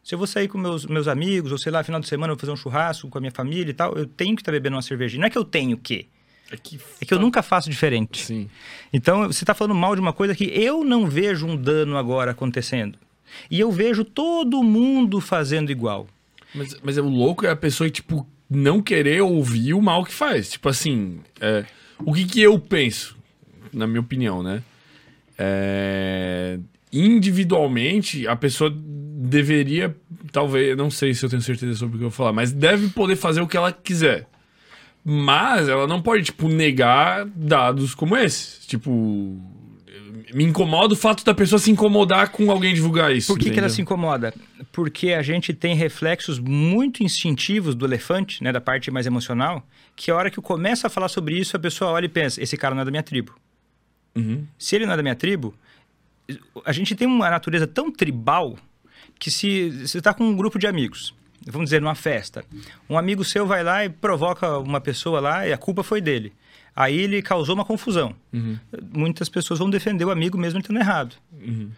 Se 0.07 0.15
eu 0.15 0.19
vou 0.19 0.27
sair 0.29 0.47
com 0.47 0.57
meus, 0.57 0.87
meus 0.87 1.09
amigos, 1.09 1.51
ou 1.51 1.59
sei 1.59 1.73
lá, 1.73 1.83
final 1.83 2.01
de 2.01 2.07
semana 2.07 2.31
eu 2.31 2.37
vou 2.37 2.41
fazer 2.41 2.53
um 2.53 2.57
churrasco 2.57 3.09
com 3.09 3.19
a 3.19 3.21
minha 3.21 3.33
família 3.33 3.73
e 3.73 3.75
tal, 3.75 3.93
eu 3.99 4.07
tenho 4.07 4.37
que 4.37 4.43
estar 4.43 4.53
bebendo 4.53 4.77
uma 4.77 4.83
cervejinha. 4.83 5.23
Não 5.23 5.27
é 5.27 5.31
que 5.31 5.37
eu 5.37 5.45
tenho 5.45 5.77
que. 5.77 6.07
É 6.49 6.57
que, 6.57 6.79
É 7.01 7.05
que 7.05 7.13
eu 7.13 7.19
nunca 7.19 7.43
faço 7.43 7.69
diferente. 7.69 8.25
Sim. 8.25 8.49
Então, 8.93 9.27
você 9.27 9.43
está 9.43 9.53
falando 9.53 9.75
mal 9.75 9.97
de 9.97 10.01
uma 10.01 10.13
coisa 10.13 10.33
que 10.33 10.45
eu 10.45 10.85
não 10.85 11.09
vejo 11.09 11.45
um 11.45 11.57
dano 11.57 11.97
agora 11.97 12.31
acontecendo. 12.31 12.97
E 13.51 13.59
eu 13.59 13.73
vejo 13.73 14.05
todo 14.05 14.63
mundo 14.63 15.21
fazendo 15.21 15.73
igual. 15.73 16.07
Mas, 16.55 16.77
mas 16.85 16.97
é 16.97 17.03
o 17.03 17.09
louco 17.09 17.45
é 17.45 17.51
a 17.51 17.57
pessoa, 17.57 17.91
tipo, 17.91 18.25
não 18.49 18.81
querer 18.81 19.23
ouvir 19.23 19.75
o 19.75 19.83
mal 19.83 20.05
que 20.05 20.13
faz. 20.13 20.53
Tipo 20.53 20.69
assim, 20.69 21.19
é, 21.41 21.65
o 21.99 22.15
que 22.15 22.27
que 22.27 22.41
eu 22.41 22.57
penso, 22.61 23.17
na 23.73 23.89
minha 23.89 24.01
opinião, 24.01 24.41
né? 24.41 24.63
É, 25.37 26.61
individualmente, 26.93 28.25
a 28.29 28.37
pessoa 28.37 28.73
deveria, 29.19 29.97
talvez, 30.31 30.77
não 30.77 30.91
sei 30.91 31.15
se 31.15 31.25
eu 31.25 31.31
tenho 31.31 31.41
certeza 31.41 31.75
sobre 31.75 31.97
o 31.97 31.99
que 31.99 32.05
eu 32.05 32.11
vou 32.11 32.17
falar, 32.17 32.35
mas 32.35 32.53
deve 32.53 32.89
poder 32.89 33.17
fazer 33.17 33.41
o 33.41 33.49
que 33.49 33.57
ela 33.57 33.73
quiser. 33.73 34.29
Mas 35.03 35.69
ela 35.69 35.87
não 35.87 36.03
pode, 36.03 36.25
tipo, 36.25 36.49
negar 36.49 37.25
dados 37.25 37.95
como 37.95 38.17
esses. 38.17 38.67
Tipo, 38.67 39.41
me 40.35 40.45
incomoda 40.45 40.93
o 40.93 40.97
fato 40.97 41.25
da 41.25 41.33
pessoa 41.33 41.59
se 41.59 41.71
incomodar 41.71 42.31
com 42.31 42.51
alguém 42.51 42.75
divulgar 42.75 43.15
isso. 43.15 43.33
Por 43.33 43.39
que, 43.39 43.51
que 43.51 43.59
ela 43.59 43.69
se 43.69 43.81
incomoda? 43.81 44.35
Porque 44.73 45.13
a 45.13 45.23
gente 45.23 45.55
tem 45.55 45.75
reflexos 45.75 46.39
muito 46.39 47.03
instintivos 47.03 47.75
do 47.75 47.87
elefante, 47.87 48.43
né, 48.43 48.53
da 48.53 48.61
parte 48.61 48.91
mais 48.91 49.07
emocional, 49.07 49.67
que 49.95 50.11
a 50.11 50.17
hora 50.17 50.31
que 50.31 50.39
eu 50.39 50.43
começo 50.43 50.87
a 50.87 50.91
falar 50.91 51.09
sobre 51.09 51.39
isso, 51.39 51.57
a 51.57 51.61
pessoa 51.61 51.93
olha 51.93 52.07
e 52.07 52.11
pensa: 52.11 52.43
esse 52.43 52.57
cara 52.57 52.75
não 52.75 52.83
é 52.83 52.85
da 52.85 52.91
minha 52.91 53.03
tribo. 53.03 53.35
Uhum. 54.15 54.45
Se 54.59 54.77
ele 54.77 54.85
não 54.85 54.93
é 54.93 54.97
da 54.97 55.03
minha 55.03 55.15
tribo, 55.15 55.55
a 56.65 56.73
gente 56.73 56.95
tem 56.95 57.07
uma 57.07 57.31
natureza 57.31 57.67
tão 57.67 57.91
tribal 57.91 58.59
que 59.19 59.31
se 59.31 59.87
você 59.87 59.99
está 59.99 60.13
com 60.13 60.25
um 60.25 60.37
grupo 60.37 60.59
de 60.59 60.67
amigos, 60.67 61.15
vamos 61.45 61.67
dizer, 61.67 61.81
numa 61.81 61.95
festa, 61.95 62.45
um 62.89 62.99
amigo 62.99 63.25
seu 63.25 63.47
vai 63.47 63.63
lá 63.63 63.85
e 63.85 63.89
provoca 63.89 64.59
uma 64.59 64.81
pessoa 64.81 65.21
lá 65.21 65.47
e 65.47 65.53
a 65.53 65.59
culpa 65.59 65.83
foi 65.83 66.01
dele. 66.01 66.33
Aí 66.75 66.99
ele 66.99 67.23
causou 67.23 67.55
uma 67.55 67.65
confusão. 67.65 68.15
Uhum. 68.33 68.59
Muitas 68.93 69.31
pessoas 69.31 69.59
vão 69.59 69.71
defender 69.71 70.05
o 70.05 70.11
amigo 70.11 70.37
mesmo 70.37 70.61
estando 70.61 70.79
errado. 70.79 71.17
Uhum. 71.33 71.71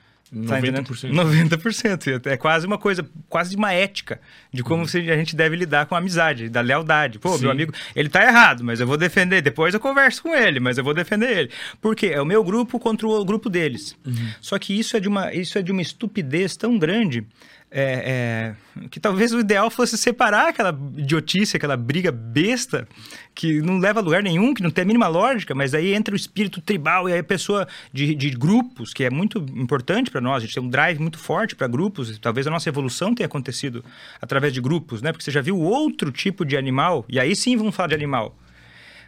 Tá 0.47 0.59
entendendo? 0.59 0.89
90%. 0.89 1.11
90%. 1.11 2.27
É 2.27 2.37
quase 2.37 2.67
uma 2.67 2.77
coisa, 2.77 3.09
quase 3.29 3.57
uma 3.57 3.73
ética 3.73 4.21
de 4.53 4.63
como 4.63 4.87
se 4.87 4.99
a 5.11 5.17
gente 5.17 5.35
deve 5.35 5.57
lidar 5.57 5.87
com 5.87 5.95
a 5.95 5.99
amizade, 5.99 6.49
da 6.49 6.61
lealdade. 6.61 7.19
Pô, 7.19 7.37
Sim. 7.37 7.43
meu 7.43 7.51
amigo, 7.51 7.73
ele 7.97 8.09
tá 8.09 8.23
errado, 8.23 8.63
mas 8.63 8.79
eu 8.79 8.87
vou 8.87 8.97
defender. 8.97 9.41
Depois 9.41 9.73
eu 9.73 9.81
converso 9.81 10.23
com 10.23 10.35
ele, 10.35 10.61
mas 10.61 10.77
eu 10.77 10.85
vou 10.85 10.93
defender 10.93 11.37
ele. 11.37 11.51
Por 11.81 11.97
quê? 11.97 12.09
É 12.09 12.21
o 12.21 12.27
meu 12.27 12.45
grupo 12.45 12.79
contra 12.79 13.07
o 13.07 13.25
grupo 13.25 13.49
deles. 13.49 13.97
Só 14.41 14.59
que 14.59 14.79
isso 14.79 14.97
é 14.97 15.01
de 15.01 15.09
uma, 15.09 15.33
isso 15.33 15.59
é 15.59 15.63
de 15.63 15.73
uma 15.73 15.83
estupidez 15.83 16.57
tão 16.57 16.79
grande. 16.79 17.27
É, 17.71 18.55
é, 18.81 18.89
que 18.89 18.99
talvez 18.99 19.33
o 19.33 19.41
ideal 19.41 19.71
fosse 19.71 19.99
separar 19.99 20.49
aquela 20.49 20.71
idiotice, 20.97 21.57
aquela 21.57 21.77
briga 21.77 22.11
besta 22.11 22.89
que 23.35 23.61
não 23.61 23.79
leva 23.79 24.01
a 24.01 24.03
lugar 24.03 24.23
nenhum, 24.23 24.55
que 24.55 24.63
não 24.63 24.71
tem 24.71 24.83
a 24.83 24.87
mínima 24.87 25.07
lógica, 25.07 25.55
mas 25.55 25.75
aí 25.75 25.93
entra 25.95 26.15
o 26.15 26.17
espírito 26.17 26.61
tribal 26.61 27.09
e 27.09 27.13
aí 27.13 27.19
a 27.19 27.25
pessoa 27.25 27.69
de, 27.93 28.15
de 28.15 28.31
grupos, 28.31 28.95
que 28.95 29.05
é 29.05 29.11
muito 29.11 29.39
importante 29.55 30.11
para 30.11 30.21
nós, 30.21 30.39
a 30.39 30.47
gente 30.47 30.55
tem 30.55 30.63
um 30.63 30.69
drive 30.69 30.99
muito 30.99 31.19
forte 31.19 31.55
para 31.55 31.67
grupos, 31.69 32.19
talvez 32.19 32.47
a 32.47 32.51
nossa 32.51 32.69
evolução 32.69 33.15
tenha 33.15 33.27
acontecido 33.27 33.85
através 34.21 34.53
de 34.53 34.61
grupos, 34.61 35.03
né? 35.03 35.13
Porque 35.13 35.25
você 35.25 35.31
já 35.31 35.41
viu 35.43 35.59
outro 35.59 36.11
tipo 36.11 36.45
de 36.45 36.57
animal, 36.57 37.05
e 37.09 37.21
aí 37.21 37.37
sim 37.37 37.57
vamos 37.57 37.75
falar 37.75 37.89
de 37.89 37.95
animal. 37.95 38.37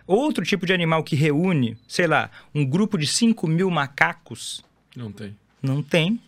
Outro 0.06 0.44
tipo 0.44 0.66
de 0.66 0.72
animal 0.72 1.04
que 1.04 1.14
reúne, 1.14 1.76
sei 1.86 2.06
lá, 2.06 2.30
um 2.54 2.64
grupo 2.64 2.98
de 2.98 3.06
5 3.06 3.46
mil 3.46 3.70
macacos, 3.70 4.62
Não 4.96 5.10
tem. 5.12 5.36
não 5.62 5.82
tem. 5.82 6.20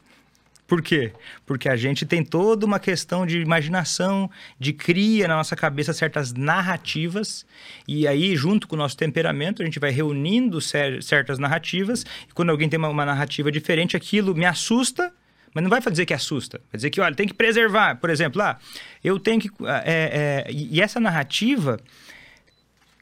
Por 0.72 0.80
quê? 0.80 1.12
Porque 1.44 1.68
a 1.68 1.76
gente 1.76 2.06
tem 2.06 2.24
toda 2.24 2.64
uma 2.64 2.78
questão 2.80 3.26
de 3.26 3.38
imaginação, 3.38 4.30
de 4.58 4.72
cria 4.72 5.28
na 5.28 5.36
nossa 5.36 5.54
cabeça 5.54 5.92
certas 5.92 6.32
narrativas, 6.32 7.44
e 7.86 8.08
aí, 8.08 8.34
junto 8.34 8.66
com 8.66 8.74
o 8.74 8.78
nosso 8.78 8.96
temperamento, 8.96 9.60
a 9.60 9.66
gente 9.66 9.78
vai 9.78 9.90
reunindo 9.90 10.62
cer- 10.62 11.02
certas 11.02 11.38
narrativas, 11.38 12.06
e 12.26 12.32
quando 12.32 12.48
alguém 12.48 12.70
tem 12.70 12.78
uma, 12.78 12.88
uma 12.88 13.04
narrativa 13.04 13.52
diferente, 13.52 13.98
aquilo 13.98 14.34
me 14.34 14.46
assusta, 14.46 15.12
mas 15.52 15.62
não 15.62 15.68
vai 15.68 15.78
dizer 15.78 16.06
que 16.06 16.14
assusta, 16.14 16.58
vai 16.72 16.78
dizer 16.78 16.88
que, 16.88 17.02
olha, 17.02 17.14
tem 17.14 17.28
que 17.28 17.34
preservar. 17.34 17.96
Por 17.96 18.08
exemplo, 18.08 18.38
lá, 18.38 18.58
eu 19.04 19.18
tenho 19.20 19.40
que. 19.42 19.50
é, 19.84 20.46
é, 20.48 20.50
e 20.50 20.80
essa 20.80 20.98
narrativa 20.98 21.78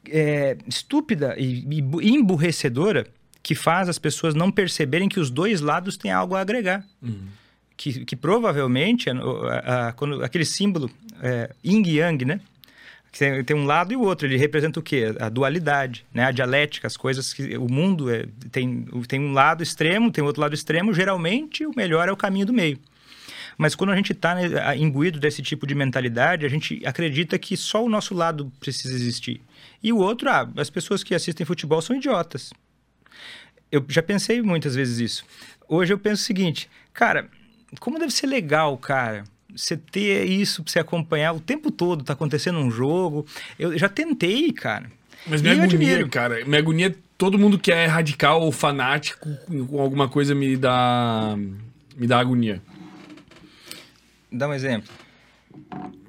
é, 0.09 0.57
estúpida 0.67 1.37
e, 1.39 1.65
e 1.71 1.81
bu- 1.83 2.03
emburrecedora 2.03 3.07
que 3.45 3.55
faz 3.55 3.89
as 3.89 3.97
pessoas 3.97 4.35
não 4.35 4.51
perceberem 4.51 5.09
que 5.09 5.21
os 5.21 5.31
dois 5.31 5.61
lados 5.61 5.97
têm 5.97 6.11
algo 6.11 6.35
a 6.35 6.41
agregar. 6.41 6.85
Que, 7.83 8.05
que 8.05 8.15
provavelmente, 8.15 9.09
a- 9.09 9.15
a- 9.15 9.89
a- 9.89 9.93
quando, 9.95 10.23
aquele 10.23 10.45
símbolo 10.45 10.91
é, 11.23 11.49
yin 11.65 11.83
e 11.87 11.97
yang, 11.97 12.27
né? 12.27 12.39
Que 13.11 13.19
Tem, 13.19 13.43
tem 13.43 13.57
um 13.57 13.65
lado 13.65 13.91
e 13.91 13.97
o 13.97 14.03
outro, 14.03 14.27
ele 14.27 14.37
representa 14.37 14.79
o 14.79 14.83
quê? 14.83 15.15
A 15.19 15.31
dualidade, 15.31 16.05
né? 16.13 16.25
a 16.27 16.31
dialética, 16.31 16.87
as 16.87 16.95
coisas 16.95 17.33
que. 17.33 17.57
O 17.57 17.67
mundo 17.73 18.11
é, 18.11 18.27
tem, 18.53 18.85
tem 19.09 19.19
um 19.19 19.33
lado 19.33 19.63
extremo, 19.63 20.11
tem 20.13 20.23
outro 20.23 20.43
lado 20.43 20.55
extremo, 20.55 20.93
geralmente 20.93 21.65
o 21.65 21.73
melhor 21.75 22.07
é 22.07 22.13
o 22.13 22.17
caminho 22.19 22.45
do 22.45 22.53
meio. 22.53 22.79
Mas 23.57 23.75
quando 23.75 23.93
a 23.93 23.97
gente 23.97 24.13
está 24.13 24.77
imbuído 24.77 25.19
desse 25.19 25.41
tipo 25.41 25.67
de 25.67 25.75
mentalidade, 25.75 26.45
a 26.45 26.51
gente 26.51 26.83
acredita 26.85 27.39
que 27.39 27.57
só 27.57 27.83
o 27.83 27.89
nosso 27.89 28.15
lado 28.15 28.53
precisa 28.61 28.95
existir. 28.95 29.41
E 29.83 29.91
o 29.91 29.97
outro, 29.97 30.29
ah, 30.29 30.47
as 30.59 30.69
pessoas 30.69 31.03
que 31.03 31.15
assistem 31.15 31.47
futebol 31.47 31.81
são 31.81 31.97
idiotas. 31.97 32.53
Eu 33.73 33.83
já 33.89 34.03
pensei 34.03 34.43
muitas 34.43 34.75
vezes 34.75 34.99
isso. 34.99 35.25
Hoje 35.67 35.93
eu 35.95 35.99
penso 35.99 36.23
o 36.23 36.27
seguinte, 36.27 36.69
cara, 36.93 37.29
como 37.79 37.99
deve 37.99 38.13
ser 38.13 38.27
legal, 38.27 38.77
cara, 38.77 39.25
você 39.55 39.77
ter 39.77 40.25
isso 40.25 40.63
pra 40.63 40.73
você 40.73 40.79
acompanhar 40.79 41.33
o 41.33 41.41
tempo 41.41 41.71
todo, 41.71 42.05
tá 42.05 42.13
acontecendo 42.13 42.59
um 42.59 42.71
jogo. 42.71 43.27
Eu 43.59 43.77
já 43.79 43.89
tentei, 43.89 44.53
cara. 44.53 44.91
Mas 45.27 45.43
minha 45.43 45.55
agonia, 45.55 46.09
cara, 46.09 46.45
minha 46.45 46.59
agonia, 46.59 46.97
todo 47.19 47.39
mundo 47.39 47.59
que 47.59 47.71
é 47.71 47.87
radical 47.87 48.41
ou 48.41 48.51
fanático 48.51 49.29
com 49.69 49.81
alguma 49.81 50.09
coisa 50.09 50.35
me 50.35 50.57
dá. 50.57 51.37
me 51.97 52.07
dá 52.07 52.19
agonia. 52.19 52.63
Dá 54.33 54.49
um 54.49 54.55
exemplo. 54.55 54.89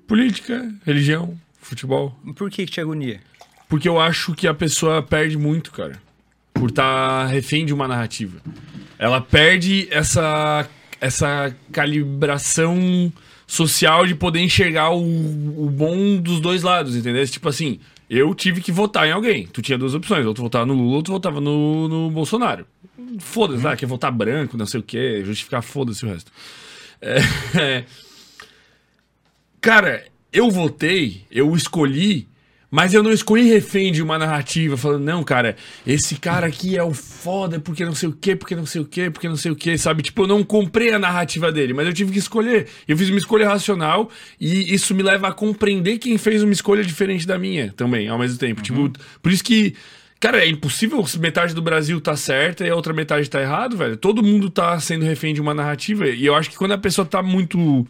Política, 0.07 0.73
religião, 0.85 1.37
futebol. 1.59 2.15
Por 2.35 2.49
que, 2.49 2.65
que 2.65 2.71
te 2.71 2.81
agonia? 2.81 3.19
Porque 3.67 3.87
eu 3.87 3.99
acho 3.99 4.33
que 4.33 4.47
a 4.47 4.53
pessoa 4.53 5.01
perde 5.01 5.37
muito, 5.37 5.71
cara. 5.71 6.01
Por 6.53 6.69
estar 6.69 7.25
refém 7.27 7.65
de 7.65 7.73
uma 7.73 7.87
narrativa. 7.87 8.41
Ela 8.99 9.19
perde 9.19 9.87
essa, 9.89 10.69
essa 11.01 11.53
calibração 11.71 13.11
social 13.47 14.07
de 14.07 14.15
poder 14.15 14.39
enxergar 14.39 14.91
o, 14.91 15.01
o 15.01 15.69
bom 15.69 16.15
dos 16.17 16.39
dois 16.39 16.63
lados, 16.63 16.95
entendeu? 16.95 17.27
Tipo 17.27 17.49
assim, 17.49 17.79
eu 18.09 18.33
tive 18.33 18.61
que 18.61 18.71
votar 18.71 19.07
em 19.07 19.11
alguém. 19.11 19.47
Tu 19.47 19.61
tinha 19.61 19.77
duas 19.77 19.93
opções. 19.93 20.25
Ou 20.25 20.33
tu 20.33 20.41
votava 20.41 20.65
no 20.65 20.73
Lula 20.73 20.97
ou 20.97 21.03
tu 21.03 21.11
votava 21.11 21.41
no, 21.41 21.87
no 21.87 22.11
Bolsonaro. 22.11 22.65
Foda-se, 23.19 23.67
ah, 23.67 23.75
quer 23.75 23.87
votar 23.87 24.11
branco, 24.11 24.55
não 24.55 24.65
sei 24.65 24.79
o 24.79 24.83
quê, 24.83 25.21
justificar 25.25 25.61
foda-se 25.61 26.05
o 26.05 26.07
resto. 26.07 26.31
É, 27.01 27.17
é, 27.59 27.85
Cara, 29.61 30.03
eu 30.33 30.49
votei, 30.49 31.23
eu 31.29 31.55
escolhi, 31.55 32.27
mas 32.71 32.93
eu 32.93 33.03
não 33.03 33.11
escolhi 33.11 33.43
refém 33.43 33.91
de 33.91 34.01
uma 34.01 34.17
narrativa, 34.17 34.77
falando, 34.77 35.03
não, 35.03 35.25
cara, 35.25 35.57
esse 35.85 36.15
cara 36.15 36.47
aqui 36.47 36.77
é 36.77 36.83
o 36.83 36.93
foda, 36.93 37.59
porque 37.59 37.83
não 37.83 37.93
sei 37.93 38.07
o 38.07 38.13
quê, 38.13 38.33
porque 38.33 38.55
não 38.55 38.65
sei 38.65 38.81
o 38.81 38.85
quê, 38.85 39.11
porque 39.11 39.27
não 39.27 39.35
sei 39.35 39.51
o 39.51 39.55
quê, 39.57 39.77
sabe? 39.77 40.01
Tipo, 40.01 40.23
eu 40.23 40.27
não 40.27 40.41
comprei 40.41 40.93
a 40.93 40.97
narrativa 40.97 41.51
dele, 41.51 41.73
mas 41.73 41.85
eu 41.85 41.93
tive 41.93 42.13
que 42.13 42.19
escolher. 42.19 42.67
Eu 42.87 42.95
fiz 42.95 43.09
uma 43.09 43.17
escolha 43.17 43.45
racional 43.45 44.09
e 44.39 44.73
isso 44.73 44.95
me 44.95 45.03
leva 45.03 45.27
a 45.27 45.33
compreender 45.33 45.97
quem 45.97 46.17
fez 46.17 46.41
uma 46.41 46.53
escolha 46.53 46.81
diferente 46.81 47.27
da 47.27 47.37
minha 47.37 47.73
também, 47.75 48.07
ao 48.07 48.17
mesmo 48.17 48.39
tempo. 48.39 48.61
Tipo, 48.61 48.89
por 49.21 49.31
isso 49.31 49.43
que. 49.43 49.75
Cara, 50.17 50.45
é 50.45 50.47
impossível 50.47 51.03
se 51.07 51.19
metade 51.19 51.53
do 51.55 51.63
Brasil 51.63 51.99
tá 51.99 52.15
certa 52.15 52.63
e 52.63 52.69
a 52.69 52.75
outra 52.75 52.93
metade 52.93 53.27
tá 53.27 53.41
errado, 53.41 53.75
velho. 53.75 53.97
Todo 53.97 54.21
mundo 54.21 54.51
tá 54.51 54.79
sendo 54.79 55.03
refém 55.03 55.33
de 55.33 55.41
uma 55.41 55.53
narrativa. 55.53 56.07
E 56.07 56.23
eu 56.23 56.35
acho 56.35 56.49
que 56.49 56.55
quando 56.55 56.73
a 56.73 56.77
pessoa 56.77 57.05
tá 57.05 57.23
muito 57.23 57.87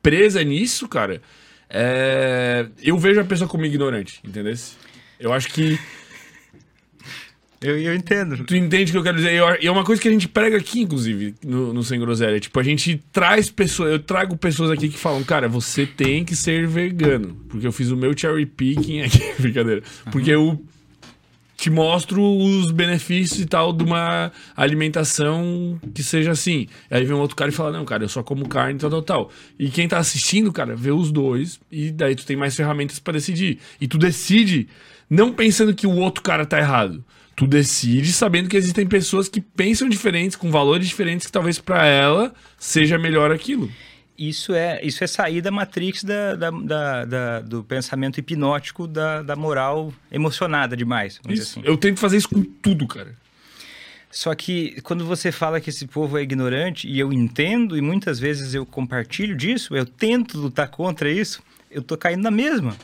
presa 0.00 0.42
nisso, 0.44 0.86
cara, 0.86 1.20
é, 1.70 2.66
eu 2.82 2.96
vejo 2.98 3.20
a 3.20 3.24
pessoa 3.24 3.48
como 3.48 3.64
ignorante, 3.64 4.20
entendeu? 4.24 4.54
Eu 5.18 5.32
acho 5.32 5.48
que. 5.48 5.78
Eu, 7.60 7.78
eu 7.80 7.94
entendo. 7.94 8.44
Tu 8.44 8.56
entende 8.56 8.90
o 8.90 8.92
que 8.92 8.98
eu 8.98 9.02
quero 9.02 9.16
dizer? 9.16 9.32
Eu- 9.32 9.56
E 9.60 9.66
é 9.66 9.70
uma 9.70 9.84
coisa 9.84 10.00
que 10.02 10.06
a 10.08 10.10
gente 10.10 10.28
prega 10.28 10.58
aqui, 10.58 10.80
inclusive, 10.82 11.34
no, 11.42 11.72
no 11.72 11.82
Sem 11.82 11.98
Groselha. 11.98 12.38
Tipo, 12.38 12.60
a 12.60 12.62
gente 12.62 13.02
traz 13.10 13.48
pessoas. 13.50 13.90
Eu 13.92 13.98
trago 13.98 14.36
pessoas 14.36 14.70
aqui 14.70 14.88
que 14.90 14.98
falam, 14.98 15.24
cara, 15.24 15.48
você 15.48 15.86
tem 15.86 16.24
que 16.26 16.36
ser 16.36 16.66
vegano. 16.66 17.34
Porque 17.48 17.66
eu 17.66 17.72
fiz 17.72 17.90
o 17.90 17.96
meu 17.96 18.12
cherry 18.16 18.44
picking 18.44 19.00
aqui. 19.00 19.22
Brincadeira. 19.40 19.82
Porque 20.12 20.30
eu 20.30 20.62
te 21.56 21.70
mostro 21.70 22.22
os 22.22 22.70
benefícios 22.70 23.40
e 23.40 23.46
tal 23.46 23.72
de 23.72 23.84
uma 23.84 24.32
alimentação 24.56 25.78
que 25.94 26.02
seja 26.02 26.32
assim. 26.32 26.66
Aí 26.90 27.04
vem 27.04 27.16
um 27.16 27.20
outro 27.20 27.36
cara 27.36 27.50
e 27.50 27.54
fala, 27.54 27.72
não, 27.72 27.84
cara, 27.84 28.04
eu 28.04 28.08
só 28.08 28.22
como 28.22 28.48
carne, 28.48 28.78
tal, 28.78 28.90
tal, 28.90 29.02
tal. 29.02 29.30
E 29.58 29.68
quem 29.68 29.88
tá 29.88 29.98
assistindo, 29.98 30.52
cara, 30.52 30.74
vê 30.74 30.90
os 30.90 31.10
dois 31.12 31.60
e 31.70 31.90
daí 31.90 32.14
tu 32.14 32.26
tem 32.26 32.36
mais 32.36 32.56
ferramentas 32.56 32.98
pra 32.98 33.12
decidir. 33.12 33.58
E 33.80 33.86
tu 33.86 33.98
decide 33.98 34.68
não 35.08 35.32
pensando 35.32 35.74
que 35.74 35.86
o 35.86 35.96
outro 35.96 36.22
cara 36.22 36.44
tá 36.44 36.58
errado. 36.58 37.04
Tu 37.36 37.46
decide 37.46 38.12
sabendo 38.12 38.48
que 38.48 38.56
existem 38.56 38.86
pessoas 38.86 39.28
que 39.28 39.40
pensam 39.40 39.88
diferentes, 39.88 40.36
com 40.36 40.50
valores 40.50 40.86
diferentes, 40.88 41.26
que 41.26 41.32
talvez 41.32 41.58
pra 41.58 41.84
ela 41.84 42.32
seja 42.58 42.96
melhor 42.96 43.32
aquilo. 43.32 43.70
Isso 44.16 44.54
é, 44.54 44.80
isso 44.84 45.02
é 45.02 45.06
sair 45.08 45.40
da 45.40 45.50
matrix 45.50 46.04
da, 46.04 46.36
da, 46.36 46.50
da- 46.50 47.04
da- 47.04 47.40
do 47.40 47.64
pensamento 47.64 48.18
hipnótico 48.18 48.86
da, 48.86 49.22
da 49.22 49.34
moral 49.34 49.92
emocionada 50.10 50.76
demais. 50.76 51.20
assim. 51.28 51.60
Eu 51.64 51.76
tento 51.76 51.98
fazer 51.98 52.16
isso 52.18 52.28
com 52.28 52.42
tudo, 52.44 52.86
cara. 52.86 53.12
Só 54.10 54.32
que 54.36 54.80
quando 54.82 55.04
você 55.04 55.32
fala 55.32 55.60
que 55.60 55.70
esse 55.70 55.88
povo 55.88 56.16
é 56.16 56.22
ignorante, 56.22 56.86
e 56.86 57.00
eu 57.00 57.12
entendo, 57.12 57.76
e 57.76 57.80
muitas 57.80 58.20
vezes 58.20 58.54
eu 58.54 58.64
compartilho 58.64 59.36
disso, 59.36 59.74
eu 59.76 59.84
tento 59.84 60.38
lutar 60.38 60.68
contra 60.68 61.10
isso, 61.10 61.42
eu 61.68 61.82
tô 61.82 61.96
caindo 61.96 62.22
na 62.22 62.30
mesma. 62.30 62.76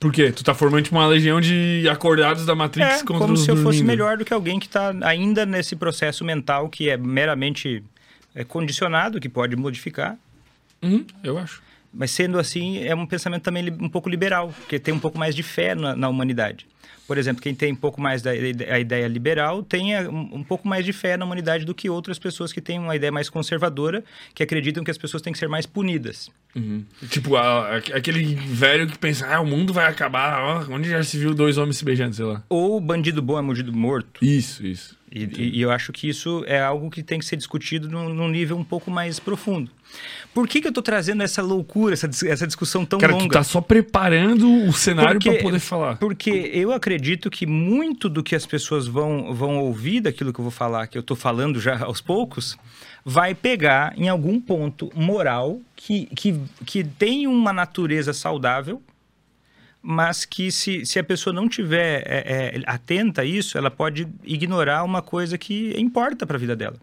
Por 0.00 0.12
quê? 0.12 0.32
Tu 0.32 0.42
tá 0.42 0.54
formando 0.54 0.88
uma 0.90 1.06
legião 1.06 1.40
de 1.40 1.88
acordados 1.88 2.44
da 2.44 2.56
Matrix 2.56 2.88
É, 2.88 2.98
contra 3.04 3.18
como 3.18 3.34
os 3.34 3.44
se 3.44 3.50
eu 3.50 3.56
fosse 3.56 3.64
dormindo. 3.78 3.86
melhor 3.86 4.16
do 4.16 4.24
que 4.24 4.32
alguém 4.34 4.58
que 4.58 4.66
está 4.66 4.92
ainda 5.02 5.46
nesse 5.46 5.76
processo 5.76 6.24
mental 6.24 6.68
que 6.68 6.88
é 6.90 6.96
meramente 6.96 7.82
é, 8.40 8.44
condicionado, 8.44 9.20
que 9.20 9.28
pode 9.28 9.56
modificar. 9.56 10.16
Uhum, 10.82 11.04
eu 11.24 11.36
acho. 11.38 11.60
Mas 11.92 12.10
sendo 12.10 12.38
assim, 12.38 12.78
é 12.84 12.94
um 12.94 13.06
pensamento 13.06 13.42
também 13.42 13.68
um 13.80 13.88
pouco 13.88 14.08
liberal, 14.08 14.52
porque 14.60 14.78
tem 14.78 14.92
um 14.94 15.00
pouco 15.00 15.18
mais 15.18 15.34
de 15.34 15.42
fé 15.42 15.74
na, 15.74 15.96
na 15.96 16.08
humanidade. 16.08 16.66
Por 17.06 17.16
exemplo, 17.16 17.42
quem 17.42 17.54
tem 17.54 17.72
um 17.72 17.76
pouco 17.76 17.98
mais 18.02 18.20
da 18.20 18.32
a 18.32 18.78
ideia 18.78 19.08
liberal 19.08 19.62
tem 19.62 19.96
um, 20.06 20.36
um 20.36 20.44
pouco 20.44 20.68
mais 20.68 20.84
de 20.84 20.92
fé 20.92 21.16
na 21.16 21.24
humanidade 21.24 21.64
do 21.64 21.74
que 21.74 21.88
outras 21.88 22.18
pessoas 22.18 22.52
que 22.52 22.60
têm 22.60 22.78
uma 22.78 22.94
ideia 22.94 23.10
mais 23.10 23.30
conservadora, 23.30 24.04
que 24.34 24.42
acreditam 24.42 24.84
que 24.84 24.90
as 24.90 24.98
pessoas 24.98 25.22
têm 25.22 25.32
que 25.32 25.38
ser 25.38 25.48
mais 25.48 25.64
punidas. 25.64 26.30
Tipo, 27.08 27.36
a- 27.36 27.76
a- 27.76 27.96
aquele 27.96 28.34
velho 28.34 28.86
que 28.86 28.98
pensa, 28.98 29.26
ah, 29.26 29.40
o 29.40 29.46
mundo 29.46 29.72
vai 29.72 29.86
acabar, 29.86 30.38
ó, 30.42 30.66
onde 30.74 30.90
já 30.90 31.02
se 31.02 31.16
viu 31.18 31.32
dois 31.34 31.56
homens 31.56 31.78
se 31.78 31.84
beijando, 31.86 32.14
sei 32.14 32.26
lá. 32.26 32.42
Ou 32.50 32.78
bandido 32.78 33.22
bom 33.22 33.38
é 33.38 33.42
bandido 33.42 33.72
morto. 33.72 34.22
Isso, 34.22 34.66
isso. 34.66 34.97
E, 35.10 35.24
e- 35.56 35.60
eu 35.60 35.70
acho 35.70 35.92
que 35.92 36.08
isso 36.08 36.44
é 36.46 36.60
algo 36.60 36.90
que 36.90 37.02
tem 37.02 37.18
que 37.18 37.24
ser 37.24 37.36
discutido 37.36 37.88
num, 37.88 38.08
num 38.08 38.28
nível 38.28 38.56
um 38.56 38.64
pouco 38.64 38.90
mais 38.90 39.18
profundo. 39.18 39.70
Por 40.34 40.46
que, 40.46 40.60
que 40.60 40.66
eu 40.66 40.70
estou 40.70 40.82
trazendo 40.82 41.22
essa 41.22 41.40
loucura, 41.42 41.94
essa, 41.94 42.08
essa 42.26 42.46
discussão 42.46 42.84
tão 42.84 42.98
Cara, 42.98 43.12
longa? 43.14 43.24
tu 43.26 43.32
tá 43.32 43.42
só 43.42 43.60
preparando 43.60 44.66
o 44.66 44.72
cenário 44.72 45.18
pra 45.20 45.34
poder 45.36 45.58
falar. 45.58 45.96
Porque 45.96 46.30
eu 46.30 46.72
acredito 46.72 47.30
que 47.30 47.46
muito 47.46 48.08
do 48.08 48.22
que 48.22 48.36
as 48.36 48.44
pessoas 48.44 48.86
vão, 48.86 49.34
vão 49.34 49.58
ouvir 49.58 50.00
daquilo 50.00 50.32
que 50.32 50.38
eu 50.40 50.44
vou 50.44 50.52
falar, 50.52 50.86
que 50.86 50.98
eu 50.98 51.00
estou 51.00 51.16
falando 51.16 51.58
já 51.60 51.82
aos 51.82 52.00
poucos, 52.02 52.56
vai 53.04 53.34
pegar 53.34 53.94
em 53.96 54.08
algum 54.08 54.38
ponto 54.38 54.90
moral 54.94 55.58
que, 55.74 56.06
que, 56.14 56.38
que 56.66 56.84
tem 56.84 57.26
uma 57.26 57.52
natureza 57.52 58.12
saudável, 58.12 58.82
mas 59.90 60.26
que 60.26 60.52
se, 60.52 60.84
se 60.84 60.98
a 60.98 61.02
pessoa 61.02 61.32
não 61.32 61.48
tiver 61.48 62.02
é, 62.06 62.58
é, 62.58 62.62
atenta 62.66 63.22
a 63.22 63.24
isso, 63.24 63.56
ela 63.56 63.70
pode 63.70 64.06
ignorar 64.22 64.84
uma 64.84 65.00
coisa 65.00 65.38
que 65.38 65.72
importa 65.80 66.26
para 66.26 66.36
a 66.36 66.38
vida 66.38 66.54
dela. 66.54 66.76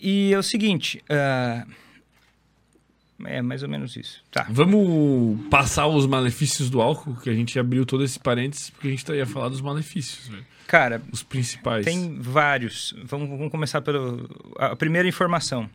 E 0.00 0.32
é 0.32 0.38
o 0.38 0.42
seguinte. 0.42 1.04
ah, 1.10 1.66
é 3.26 3.42
mais 3.42 3.62
ou 3.62 3.68
menos 3.68 3.94
isso. 3.94 4.24
Tá. 4.30 4.46
Vamos 4.48 5.38
passar 5.50 5.86
os 5.86 6.06
malefícios 6.06 6.70
do 6.70 6.80
álcool, 6.80 7.14
que 7.16 7.28
a 7.28 7.34
gente 7.34 7.58
abriu 7.58 7.84
todo 7.84 8.02
esse 8.02 8.18
parênteses, 8.18 8.70
porque 8.70 8.88
a 8.88 8.90
gente 8.90 9.06
ia 9.12 9.26
falar 9.26 9.50
dos 9.50 9.60
malefícios, 9.60 10.26
velho. 10.26 10.46
Cara, 10.66 11.02
Os 11.12 11.22
principais. 11.22 11.84
Tem 11.84 12.18
vários. 12.18 12.94
Vamos, 13.04 13.28
vamos 13.28 13.50
começar 13.50 13.82
pela 13.82 14.18
a 14.56 14.74
primeira 14.74 15.06
informação. 15.06 15.68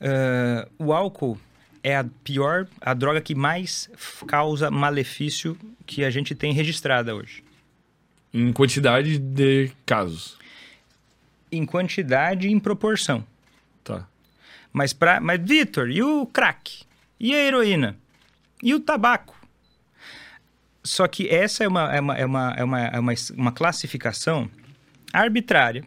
Ah, 0.00 0.68
o 0.78 0.92
álcool 0.92 1.36
é 1.82 1.96
a 1.96 2.04
pior, 2.24 2.66
a 2.80 2.94
droga 2.94 3.20
que 3.20 3.34
mais 3.34 3.90
causa 4.26 4.70
malefício 4.70 5.56
que 5.86 6.04
a 6.04 6.10
gente 6.10 6.34
tem 6.34 6.52
registrada 6.52 7.14
hoje. 7.14 7.42
Em 8.32 8.52
quantidade 8.52 9.18
de 9.18 9.72
casos. 9.84 10.38
Em 11.50 11.66
quantidade 11.66 12.46
e 12.46 12.52
em 12.52 12.60
proporção. 12.60 13.24
Tá. 13.82 14.06
Mas, 14.72 14.92
pra, 14.92 15.20
mas 15.20 15.40
Vitor, 15.42 15.90
e 15.90 16.02
o 16.02 16.26
crack? 16.26 16.82
E 17.18 17.34
a 17.34 17.38
heroína? 17.38 17.96
E 18.62 18.72
o 18.74 18.80
tabaco? 18.80 19.36
Só 20.82 21.06
que 21.08 21.28
essa 21.28 21.64
é 21.64 21.68
uma, 21.68 21.94
é 21.94 22.00
uma, 22.00 22.16
é 22.16 22.24
uma, 22.24 22.54
é 22.56 22.64
uma, 22.64 22.80
é 22.80 22.98
uma, 22.98 23.12
uma 23.36 23.52
classificação 23.52 24.50
arbitrária, 25.12 25.84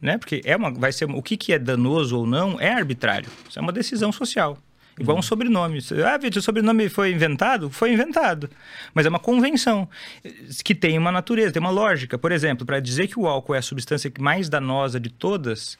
né? 0.00 0.18
Porque 0.18 0.42
é 0.44 0.54
uma, 0.56 0.70
vai 0.70 0.92
ser, 0.92 1.06
o 1.06 1.22
que, 1.22 1.36
que 1.36 1.52
é 1.52 1.58
danoso 1.58 2.18
ou 2.18 2.26
não 2.26 2.60
é 2.60 2.72
arbitrário. 2.72 3.30
Isso 3.48 3.58
é 3.58 3.62
uma 3.62 3.72
decisão 3.72 4.12
social. 4.12 4.58
Igual 5.00 5.18
um 5.18 5.22
sobrenome. 5.22 5.78
Ah, 6.04 6.16
Vitor, 6.18 6.40
o 6.40 6.42
sobrenome 6.42 6.88
foi 6.88 7.12
inventado? 7.12 7.70
Foi 7.70 7.92
inventado. 7.92 8.48
Mas 8.94 9.06
é 9.06 9.08
uma 9.08 9.18
convenção 9.18 9.88
eh, 10.24 10.32
que 10.64 10.74
tem 10.74 10.98
uma 10.98 11.12
natureza, 11.12 11.52
tem 11.52 11.60
uma 11.60 11.70
lógica. 11.70 12.18
Por 12.18 12.32
exemplo, 12.32 12.66
para 12.66 12.80
dizer 12.80 13.06
que 13.08 13.18
o 13.18 13.26
álcool 13.26 13.54
é 13.54 13.58
a 13.58 13.62
substância 13.62 14.12
mais 14.18 14.48
danosa 14.48 14.98
de 14.98 15.08
todas, 15.10 15.78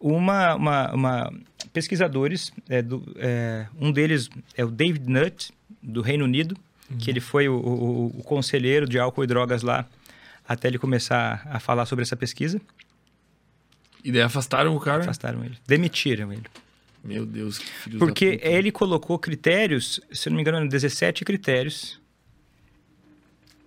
uma, 0.00 0.54
uma, 0.54 0.92
uma- 0.94 1.32
pesquisadores, 1.72 2.52
é, 2.68 2.82
do- 2.82 3.04
é, 3.16 3.66
um 3.80 3.92
deles 3.92 4.28
é 4.56 4.64
o 4.64 4.70
David 4.70 5.08
Nutt, 5.08 5.52
do 5.82 6.00
Reino 6.02 6.24
Unido, 6.24 6.56
que 6.98 7.10
ele 7.10 7.20
foi 7.20 7.48
o, 7.48 7.54
o- 7.56 8.06
o 8.18 8.22
conselheiro 8.22 8.88
de 8.88 8.98
álcool 8.98 9.24
e 9.24 9.26
drogas 9.26 9.62
lá 9.62 9.84
até 10.48 10.68
ele 10.68 10.78
começar 10.78 11.46
a 11.50 11.58
falar 11.58 11.86
sobre 11.86 12.02
essa 12.02 12.16
pesquisa. 12.16 12.60
E 14.04 14.12
daí 14.12 14.22
afastaram 14.22 14.74
o 14.76 14.78
cara. 14.80 15.02
Afastaram 15.02 15.44
ele, 15.44 15.56
demitiram 15.66 16.32
ele. 16.32 16.44
Meu 17.06 17.24
Deus, 17.26 17.58
que 17.58 17.98
Porque 17.98 18.40
ele 18.42 18.70
colocou 18.72 19.18
critérios, 19.18 20.00
se 20.12 20.28
eu 20.28 20.30
não 20.32 20.36
me 20.36 20.42
engano, 20.42 20.68
17 20.68 21.24
critérios. 21.24 22.00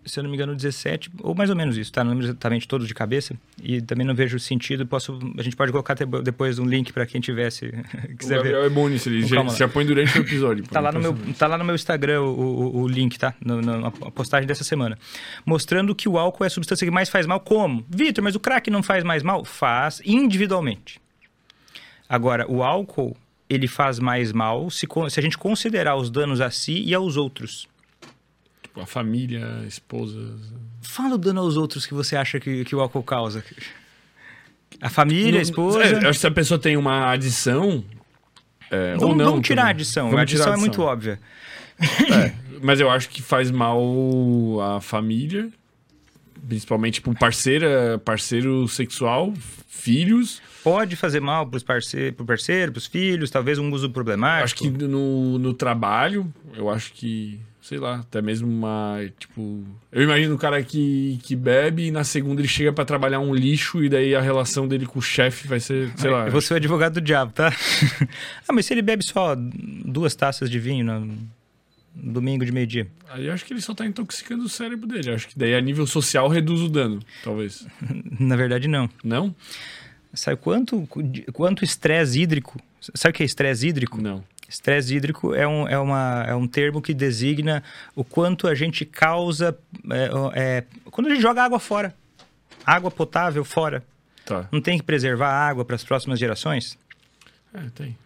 Se 0.06 0.18
eu 0.18 0.24
não 0.24 0.30
me 0.32 0.36
engano, 0.38 0.56
17, 0.56 1.12
ou 1.20 1.36
mais 1.36 1.52
ou 1.52 1.56
menos 1.56 1.78
isso, 1.78 1.92
tá? 1.92 2.04
Não 2.04 2.12
lembro 2.12 2.26
exatamente 2.26 2.68
todos 2.68 2.88
de 2.88 2.96
cabeça. 2.96 3.36
E 3.62 3.80
também 3.80 4.08
não 4.08 4.16
vejo 4.16 4.40
sentido. 4.40 4.88
Posso, 4.88 5.20
a 5.38 5.44
gente 5.44 5.56
pode 5.56 5.72
colocar 5.72 5.94
depois 6.24 6.58
um 6.58 6.66
link 6.66 6.92
para 6.92 7.06
quem 7.06 7.22
tivesse, 7.22 7.68
O 8.14 8.18
quiser 8.18 8.38
ver. 8.38 8.44
Gabriel 8.52 8.64
é 8.64 8.70
bom 8.70 8.88
nisso, 8.88 9.08
ele 9.08 9.24
Então, 9.24 9.48
se 9.50 9.62
apõe 9.64 9.86
durante 9.86 10.18
o 10.18 10.22
episódio. 10.22 10.64
Tá 10.72 10.80
lá, 10.80 10.92
no 10.92 11.00
meu, 11.00 11.16
tá 11.38 11.46
lá 11.46 11.58
no 11.60 11.66
meu 11.66 11.76
Instagram 11.76 12.22
o, 12.22 12.34
o, 12.34 12.82
o 12.84 12.88
link, 12.88 13.20
tá? 13.20 13.36
No, 13.46 13.62
no- 13.62 13.82
na 13.82 13.92
postagem 13.92 14.48
dessa 14.48 14.64
semana. 14.64 14.98
Mostrando 15.46 15.94
que 15.94 16.10
o 16.10 16.18
álcool 16.18 16.44
é 16.44 16.48
a 16.48 16.50
substância 16.50 16.88
que 16.88 16.92
mais 16.92 17.10
faz 17.10 17.28
mal. 17.28 17.40
Como? 17.42 17.86
Vitor, 17.88 18.24
mas 18.24 18.34
o 18.36 18.40
crack 18.40 18.72
não 18.72 18.82
faz 18.82 19.04
mais 19.04 19.22
mal? 19.22 19.46
Faz 19.46 20.02
individualmente. 20.04 21.00
Agora, 22.08 22.50
o 22.50 22.64
álcool, 22.64 23.16
ele 23.50 23.68
faz 23.68 24.00
mais 24.00 24.32
mal 24.32 24.70
se, 24.70 24.88
se 25.10 25.20
a 25.20 25.24
gente 25.24 25.38
considerar 25.38 25.96
os 25.96 26.10
danos 26.10 26.40
a 26.40 26.52
si 26.52 26.84
e 26.84 26.94
aos 26.94 27.18
outros. 27.18 27.68
Tipo, 28.62 28.82
a 28.82 28.86
família, 28.86 29.62
a 29.64 29.66
esposa. 29.66 30.38
Fala 30.82 31.16
o 31.16 31.18
dano 31.18 31.42
aos 31.42 31.58
outros 31.58 31.86
que 31.86 31.94
você 31.94 32.16
acha 32.16 32.40
que, 32.40 32.64
que 32.64 32.76
o 32.76 32.80
álcool 32.80 33.04
causa. 33.04 33.44
A 34.80 34.90
família, 34.90 35.40
a 35.40 35.42
esposa... 35.42 35.84
É, 35.84 35.94
eu 35.94 35.98
acho 35.98 36.12
que 36.12 36.20
se 36.20 36.28
a 36.28 36.32
pessoa 36.32 36.60
tem 36.60 36.78
uma 36.78 37.12
adição. 37.12 37.84
é, 38.70 38.94
ou 38.94 39.00
vamos, 39.00 39.18
não. 39.18 39.26
vamos 39.32 39.48
tirar 39.48 39.64
a 39.64 39.66
também. 39.66 39.76
adição. 39.76 40.06
Vamos 40.06 40.20
a 40.20 40.22
adição 40.22 40.46
tirar 40.46 40.58
é 40.58 40.60
muito 40.60 40.82
óbvia. 40.82 41.20
É, 41.82 42.34
mas 42.62 42.80
eu 42.80 42.90
acho 42.90 43.10
que 43.10 43.22
faz 43.22 43.50
mal 43.50 43.82
a 44.62 44.82
família, 44.82 45.50
principalmente 46.48 47.02
pro 47.02 47.16
parceira, 47.16 48.00
parceiro 48.06 48.68
sexual, 48.68 49.34
filhos. 49.68 50.42
Pode 50.64 50.96
fazer 50.96 51.20
mal 51.20 51.48
para 51.48 51.60
parce 51.62 52.12
pro 52.12 52.26
parceiro, 52.26 52.72
para 52.72 52.80
os 52.80 52.88
filhos, 52.88 53.30
talvez 53.30 53.58
um 53.58 53.72
uso 53.72 53.90
problemático. 53.90 54.64
Acho 54.64 54.78
que 54.78 54.86
no, 54.86 55.40
no 55.40 55.54
trabalho, 55.54 56.32
eu 56.54 56.70
acho 56.70 56.92
que, 56.94 57.40
sei 57.62 57.78
lá, 57.78 58.00
até 58.00 58.22
mesmo 58.22 58.48
uma, 58.48 59.00
tipo... 59.18 59.64
Eu 59.92 60.04
imagino 60.04 60.36
o 60.36 60.38
cara 60.38 60.62
que, 60.62 61.20
que 61.24 61.36
bebe 61.36 61.88
e 61.88 61.92
na 61.92 62.04
segunda 62.04 62.42
ele 62.42 62.48
chega 62.48 62.74
pra 62.74 62.84
trabalhar 62.84 63.20
um 63.20 63.34
lixo 63.34 63.84
e 63.84 63.90
daí 63.90 64.16
a 64.16 64.22
relação 64.22 64.68
dele 64.68 64.86
com 64.86 65.00
o 65.00 65.02
chefe 65.02 65.48
vai 65.48 65.60
ser, 65.60 65.92
sei 65.96 66.10
lá... 66.10 66.26
Eu 66.26 66.32
vou 66.32 66.42
ser 66.42 66.54
o 66.54 66.58
advogado 66.58 66.96
do 66.96 67.02
diabo, 67.02 67.32
tá? 67.32 67.54
ah, 68.48 68.54
mas 68.54 68.66
se 68.66 68.74
ele 68.74 68.82
bebe 68.82 69.04
só 69.04 69.36
duas 69.36 70.16
taças 70.16 70.50
de 70.50 70.60
vinho 70.60 70.86
no 70.86 71.30
domingo 71.96 72.46
de 72.46 72.52
meio-dia. 72.52 72.88
Aí 73.10 73.28
eu 73.28 73.34
acho 73.34 73.46
que 73.46 73.54
ele 73.54 73.62
só 73.62 73.74
tá 73.74 73.86
intoxicando 73.86 74.44
o 74.44 74.50
cérebro 74.50 74.88
dele. 74.88 75.10
Eu 75.10 75.16
acho 75.16 75.28
que 75.28 75.38
daí 75.38 75.56
a 75.56 75.62
nível 75.62 75.86
social 75.88 76.28
reduz 76.28 76.62
o 76.62 76.70
dano, 76.70 77.00
talvez. 77.24 77.66
Na 78.20 78.36
verdade, 78.36 78.68
não. 78.68 78.90
Não? 79.04 79.36
Sabe 80.14 80.38
quanto 80.38 80.88
quanto 81.34 81.64
estresse 81.64 82.20
hídrico? 82.20 82.60
Sabe 82.96 83.12
o 83.12 83.16
que 83.16 83.24
é 83.24 83.26
estresse 83.26 83.68
hídrico? 83.68 84.02
Não. 84.02 84.24
Estresse 84.48 84.96
hídrico 84.96 85.36
é 85.36 85.48
um, 85.48 85.68
é, 85.68 85.78
uma, 85.78 86.26
é 86.28 86.34
um 86.34 86.48
termo 86.48 86.82
que 86.82 86.94
designa 86.94 87.64
o 87.96 88.04
quanto 88.04 88.48
a 88.48 88.56
gente 88.56 88.84
causa 88.84 89.56
é, 89.92 90.10
é, 90.34 90.64
quando 90.86 91.08
a 91.08 91.10
gente 91.12 91.22
joga 91.22 91.44
água 91.44 91.60
fora. 91.60 91.94
Água 92.66 92.90
potável 92.90 93.46
fora. 93.46 93.84
Tá. 94.26 94.48
Não 94.52 94.60
tem 94.60 94.80
que 94.80 94.84
preservar 94.84 95.30
a 95.30 95.48
água 95.48 95.64
para 95.64 95.76
as 95.76 95.84
próximas 95.84 96.20
gerações? 96.20 96.78
É, 97.54 97.62
tem. 97.76 97.98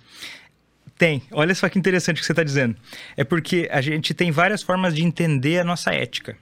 Tem. 0.98 1.24
Olha 1.32 1.56
só 1.56 1.70
que 1.70 1.80
interessante 1.80 2.18
o 2.18 2.20
que 2.20 2.26
você 2.26 2.34
está 2.34 2.44
dizendo. 2.44 2.76
É 3.16 3.24
porque 3.24 3.70
a 3.72 3.82
gente 3.82 4.14
tem 4.14 4.30
várias 4.30 4.62
formas 4.62 4.94
de 4.94 5.04
entender 5.04 5.60
a 5.60 5.64
nossa 5.64 5.94
ética. 5.94 6.38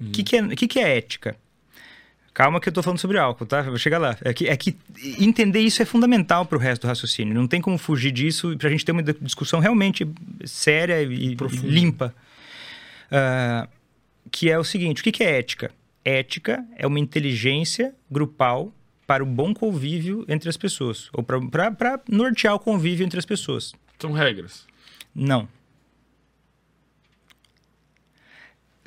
O 0.00 0.10
que, 0.10 0.22
que, 0.22 0.36
é, 0.36 0.48
que, 0.48 0.68
que 0.68 0.80
é 0.80 0.98
ética? 0.98 1.36
Calma 2.34 2.60
que 2.60 2.68
eu 2.68 2.72
estou 2.72 2.82
falando 2.82 2.98
sobre 2.98 3.16
álcool, 3.16 3.46
tá? 3.46 3.60
Eu 3.60 3.66
vou 3.66 3.78
chegar 3.78 3.98
lá. 3.98 4.18
É 4.20 4.34
que, 4.34 4.48
é 4.48 4.56
que 4.56 4.76
entender 5.20 5.60
isso 5.60 5.80
é 5.80 5.84
fundamental 5.84 6.44
para 6.44 6.58
o 6.58 6.60
resto 6.60 6.82
do 6.82 6.88
raciocínio. 6.88 7.32
Não 7.32 7.46
tem 7.46 7.60
como 7.60 7.78
fugir 7.78 8.10
disso 8.10 8.56
para 8.58 8.66
a 8.66 8.70
gente 8.72 8.84
ter 8.84 8.90
uma 8.90 9.04
discussão 9.04 9.60
realmente 9.60 10.04
séria 10.44 11.00
e, 11.00 11.30
e 11.30 11.36
Profunda. 11.36 11.68
limpa. 11.68 12.14
Ah, 13.08 13.68
que 14.32 14.50
é 14.50 14.58
o 14.58 14.64
seguinte, 14.64 15.00
o 15.00 15.04
que, 15.04 15.12
que 15.12 15.22
é 15.22 15.38
ética? 15.38 15.70
Ética 16.04 16.64
é 16.76 16.84
uma 16.84 16.98
inteligência 16.98 17.94
grupal 18.10 18.74
para 19.06 19.22
o 19.22 19.26
bom 19.26 19.54
convívio 19.54 20.24
entre 20.26 20.48
as 20.48 20.56
pessoas. 20.56 21.08
Ou 21.12 21.22
para 21.22 22.00
nortear 22.08 22.54
o 22.54 22.58
convívio 22.58 23.06
entre 23.06 23.18
as 23.18 23.24
pessoas. 23.24 23.72
São 23.96 24.10
regras. 24.10 24.66
Não. 25.14 25.48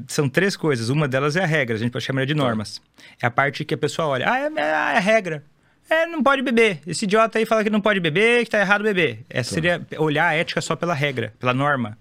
São 0.08 0.30
três 0.30 0.56
coisas. 0.56 0.90
Uma 0.90 1.08
delas 1.08 1.36
é 1.36 1.44
a 1.44 1.46
regra, 1.46 1.76
a 1.76 1.80
gente 1.80 1.92
pode 1.92 2.06
chamar 2.06 2.26
de 2.26 2.36
normas. 2.36 2.82
É 3.22 3.26
a 3.26 3.32
parte 3.32 3.66
que 3.66 3.74
a 3.74 3.78
pessoa 3.78 4.08
olha. 4.10 4.30
Ah, 4.30 4.40
é, 4.40 4.52
é, 4.56 4.98
é 4.98 5.00
regra. 5.00 5.44
É, 5.90 6.06
não 6.06 6.22
pode 6.22 6.42
beber. 6.42 6.82
Esse 6.86 7.06
idiota 7.06 7.40
aí 7.40 7.46
fala 7.46 7.64
que 7.64 7.70
não 7.70 7.80
pode 7.80 8.00
beber, 8.00 8.44
que 8.44 8.52
tá 8.52 8.60
errado 8.60 8.84
beber. 8.84 9.20
Essa 9.30 9.54
seria 9.54 9.82
olhar 9.98 10.28
a 10.28 10.34
ética 10.34 10.60
só 10.60 10.76
pela 10.76 10.94
regra, 10.94 11.34
pela 11.40 11.54
norma. 11.54 11.98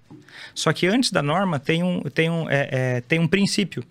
Só 0.55 0.72
que 0.72 0.86
antes 0.86 1.12
da 1.12 1.22
norma 1.22 1.59
tem 1.61 1.82
um, 1.82 2.03
tem 2.03 2.28
um, 2.28 2.51
é, 2.51 2.68
é, 2.70 3.01
tem 3.03 3.18
um 3.20 3.28
princípio. 3.28 3.84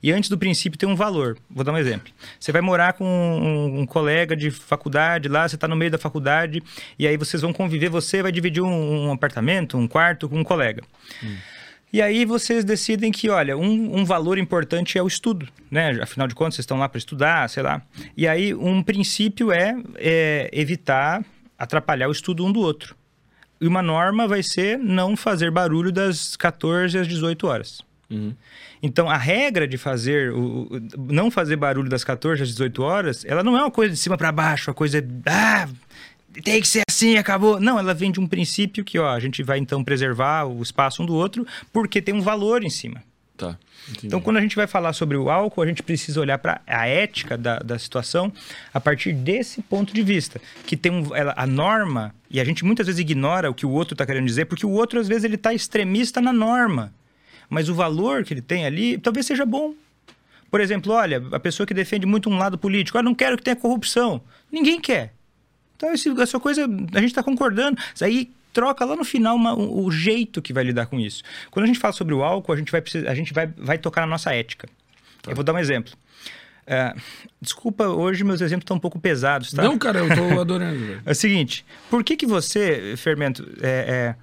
E 0.00 0.12
antes 0.12 0.30
do 0.30 0.38
princípio 0.38 0.78
tem 0.78 0.88
um 0.88 0.94
valor. 0.94 1.36
Vou 1.50 1.64
dar 1.64 1.72
um 1.72 1.78
exemplo. 1.78 2.12
Você 2.38 2.52
vai 2.52 2.60
morar 2.60 2.92
com 2.92 3.04
um, 3.04 3.80
um 3.80 3.86
colega 3.86 4.36
de 4.36 4.50
faculdade 4.50 5.28
lá, 5.28 5.48
você 5.48 5.56
está 5.56 5.66
no 5.66 5.74
meio 5.74 5.90
da 5.90 5.98
faculdade, 5.98 6.62
e 6.96 7.06
aí 7.06 7.16
vocês 7.16 7.42
vão 7.42 7.52
conviver, 7.52 7.88
você 7.88 8.22
vai 8.22 8.30
dividir 8.30 8.62
um, 8.62 9.08
um 9.08 9.12
apartamento, 9.12 9.76
um 9.76 9.88
quarto 9.88 10.28
com 10.28 10.38
um 10.38 10.44
colega. 10.44 10.82
Hum. 11.22 11.36
E 11.92 12.02
aí 12.02 12.24
vocês 12.24 12.64
decidem 12.64 13.10
que, 13.10 13.30
olha, 13.30 13.56
um, 13.56 13.98
um, 13.98 14.04
valor 14.04 14.38
importante 14.38 14.98
é 14.98 15.02
o 15.02 15.06
estudo, 15.06 15.48
né? 15.70 15.98
Afinal 16.02 16.28
de 16.28 16.34
contas, 16.34 16.56
vocês 16.56 16.64
estão 16.64 16.78
lá 16.78 16.88
para 16.88 16.98
estudar, 16.98 17.48
sei 17.48 17.62
lá. 17.62 17.80
E 18.16 18.28
aí 18.28 18.54
um 18.54 18.82
princípio 18.82 19.50
é, 19.50 19.74
é, 19.96 20.50
evitar 20.52 21.24
atrapalhar 21.58 22.08
o 22.08 22.12
estudo 22.12 22.44
um 22.44 22.52
do 22.52 22.60
outro. 22.60 22.94
E 23.60 23.66
uma 23.66 23.82
norma 23.82 24.28
vai 24.28 24.42
ser 24.42 24.78
não 24.78 25.16
fazer 25.16 25.50
barulho 25.50 25.90
das 25.90 26.36
14 26.36 26.96
às 26.98 27.08
18 27.08 27.46
horas. 27.46 27.80
Uhum. 28.10 28.34
Então, 28.82 29.10
a 29.10 29.16
regra 29.16 29.66
de 29.66 29.76
fazer, 29.76 30.32
o, 30.32 30.68
não 30.96 31.30
fazer 31.30 31.56
barulho 31.56 31.90
das 31.90 32.04
14 32.04 32.42
às 32.42 32.48
18 32.48 32.82
horas, 32.82 33.24
ela 33.24 33.42
não 33.42 33.56
é 33.56 33.60
uma 33.60 33.70
coisa 33.70 33.92
de 33.92 33.98
cima 33.98 34.16
para 34.16 34.30
baixo, 34.30 34.70
a 34.70 34.74
coisa 34.74 34.98
é, 34.98 35.02
ah, 35.26 35.68
tem 36.42 36.60
que 36.60 36.68
ser 36.68 36.82
assim, 36.88 37.16
acabou. 37.16 37.60
Não, 37.60 37.78
ela 37.78 37.94
vem 37.94 38.10
de 38.10 38.20
um 38.20 38.26
princípio 38.26 38.84
que, 38.84 38.98
ó, 38.98 39.10
a 39.10 39.20
gente 39.20 39.42
vai 39.42 39.58
então 39.58 39.82
preservar 39.84 40.44
o 40.44 40.62
espaço 40.62 41.02
um 41.02 41.06
do 41.06 41.14
outro, 41.14 41.46
porque 41.72 42.00
tem 42.00 42.14
um 42.14 42.20
valor 42.20 42.64
em 42.64 42.70
cima. 42.70 43.02
Tá. 43.36 43.56
Entendi. 43.88 44.08
Então, 44.08 44.20
quando 44.20 44.36
a 44.36 44.40
gente 44.40 44.56
vai 44.56 44.66
falar 44.66 44.92
sobre 44.92 45.16
o 45.16 45.30
álcool, 45.30 45.62
a 45.62 45.66
gente 45.66 45.82
precisa 45.82 46.20
olhar 46.20 46.38
para 46.38 46.60
a 46.66 46.86
ética 46.86 47.38
da, 47.38 47.58
da 47.58 47.78
situação 47.78 48.32
a 48.74 48.80
partir 48.80 49.12
desse 49.12 49.62
ponto 49.62 49.94
de 49.94 50.02
vista. 50.02 50.40
Que 50.66 50.76
tem 50.76 50.92
um, 50.92 51.14
ela, 51.14 51.32
a 51.36 51.46
norma, 51.46 52.14
e 52.28 52.40
a 52.40 52.44
gente 52.44 52.64
muitas 52.64 52.86
vezes 52.86 53.00
ignora 53.00 53.48
o 53.48 53.54
que 53.54 53.64
o 53.64 53.70
outro 53.70 53.94
está 53.94 54.04
querendo 54.04 54.26
dizer, 54.26 54.46
porque 54.46 54.66
o 54.66 54.70
outro, 54.70 54.98
às 55.00 55.08
vezes, 55.08 55.24
ele 55.24 55.36
está 55.36 55.54
extremista 55.54 56.20
na 56.20 56.32
norma. 56.32 56.92
Mas 57.48 57.68
o 57.68 57.74
valor 57.74 58.24
que 58.24 58.34
ele 58.34 58.42
tem 58.42 58.66
ali 58.66 58.98
talvez 58.98 59.24
seja 59.24 59.46
bom. 59.46 59.72
Por 60.50 60.60
exemplo, 60.60 60.92
olha, 60.92 61.22
a 61.32 61.40
pessoa 61.40 61.66
que 61.66 61.74
defende 61.74 62.06
muito 62.06 62.28
um 62.28 62.36
lado 62.38 62.58
político, 62.58 62.98
ah, 62.98 63.02
não 63.02 63.14
quero 63.14 63.36
que 63.36 63.42
tenha 63.42 63.56
corrupção. 63.56 64.20
Ninguém 64.50 64.80
quer. 64.80 65.14
Então, 65.78 65.94
esse, 65.94 66.10
essa 66.20 66.40
coisa, 66.40 66.64
a 66.64 67.00
gente 67.00 67.10
está 67.10 67.22
concordando. 67.22 67.80
Aí 68.02 68.30
troca 68.52 68.84
lá 68.84 68.96
no 68.96 69.04
final 69.04 69.36
uma, 69.36 69.54
o, 69.54 69.84
o, 69.84 69.90
jeito 69.92 70.42
que 70.42 70.52
vai 70.52 70.64
lidar 70.64 70.86
com 70.86 70.98
isso. 70.98 71.22
Quando 71.48 71.64
a 71.64 71.66
gente 71.68 71.78
fala 71.78 71.92
sobre 71.92 72.12
o 72.12 72.24
álcool, 72.24 72.52
a 72.52 72.56
gente 72.56 72.72
vai, 72.72 72.82
a 73.06 73.14
gente 73.14 73.32
vai, 73.32 73.46
vai 73.46 73.78
tocar 73.78 74.00
na 74.00 74.08
nossa 74.08 74.34
ética. 74.34 74.68
Tá. 75.22 75.30
Eu 75.30 75.36
vou 75.36 75.44
dar 75.44 75.54
um 75.54 75.58
exemplo. 75.58 75.92
Uh, 76.66 77.00
desculpa, 77.40 77.86
hoje 77.86 78.24
meus 78.24 78.40
exemplos 78.40 78.64
estão 78.64 78.76
um 78.76 78.80
pouco 78.80 78.98
pesados, 78.98 79.52
tá? 79.52 79.62
Não, 79.62 79.78
cara, 79.78 80.00
eu 80.00 80.08
estou 80.08 80.40
adorando. 80.40 81.00
é 81.06 81.12
o 81.12 81.14
seguinte, 81.14 81.64
por 81.88 82.02
que 82.02 82.16
que 82.16 82.26
você, 82.26 82.94
Fermento, 82.96 83.48
é, 83.62 83.68
é... 83.88 84.14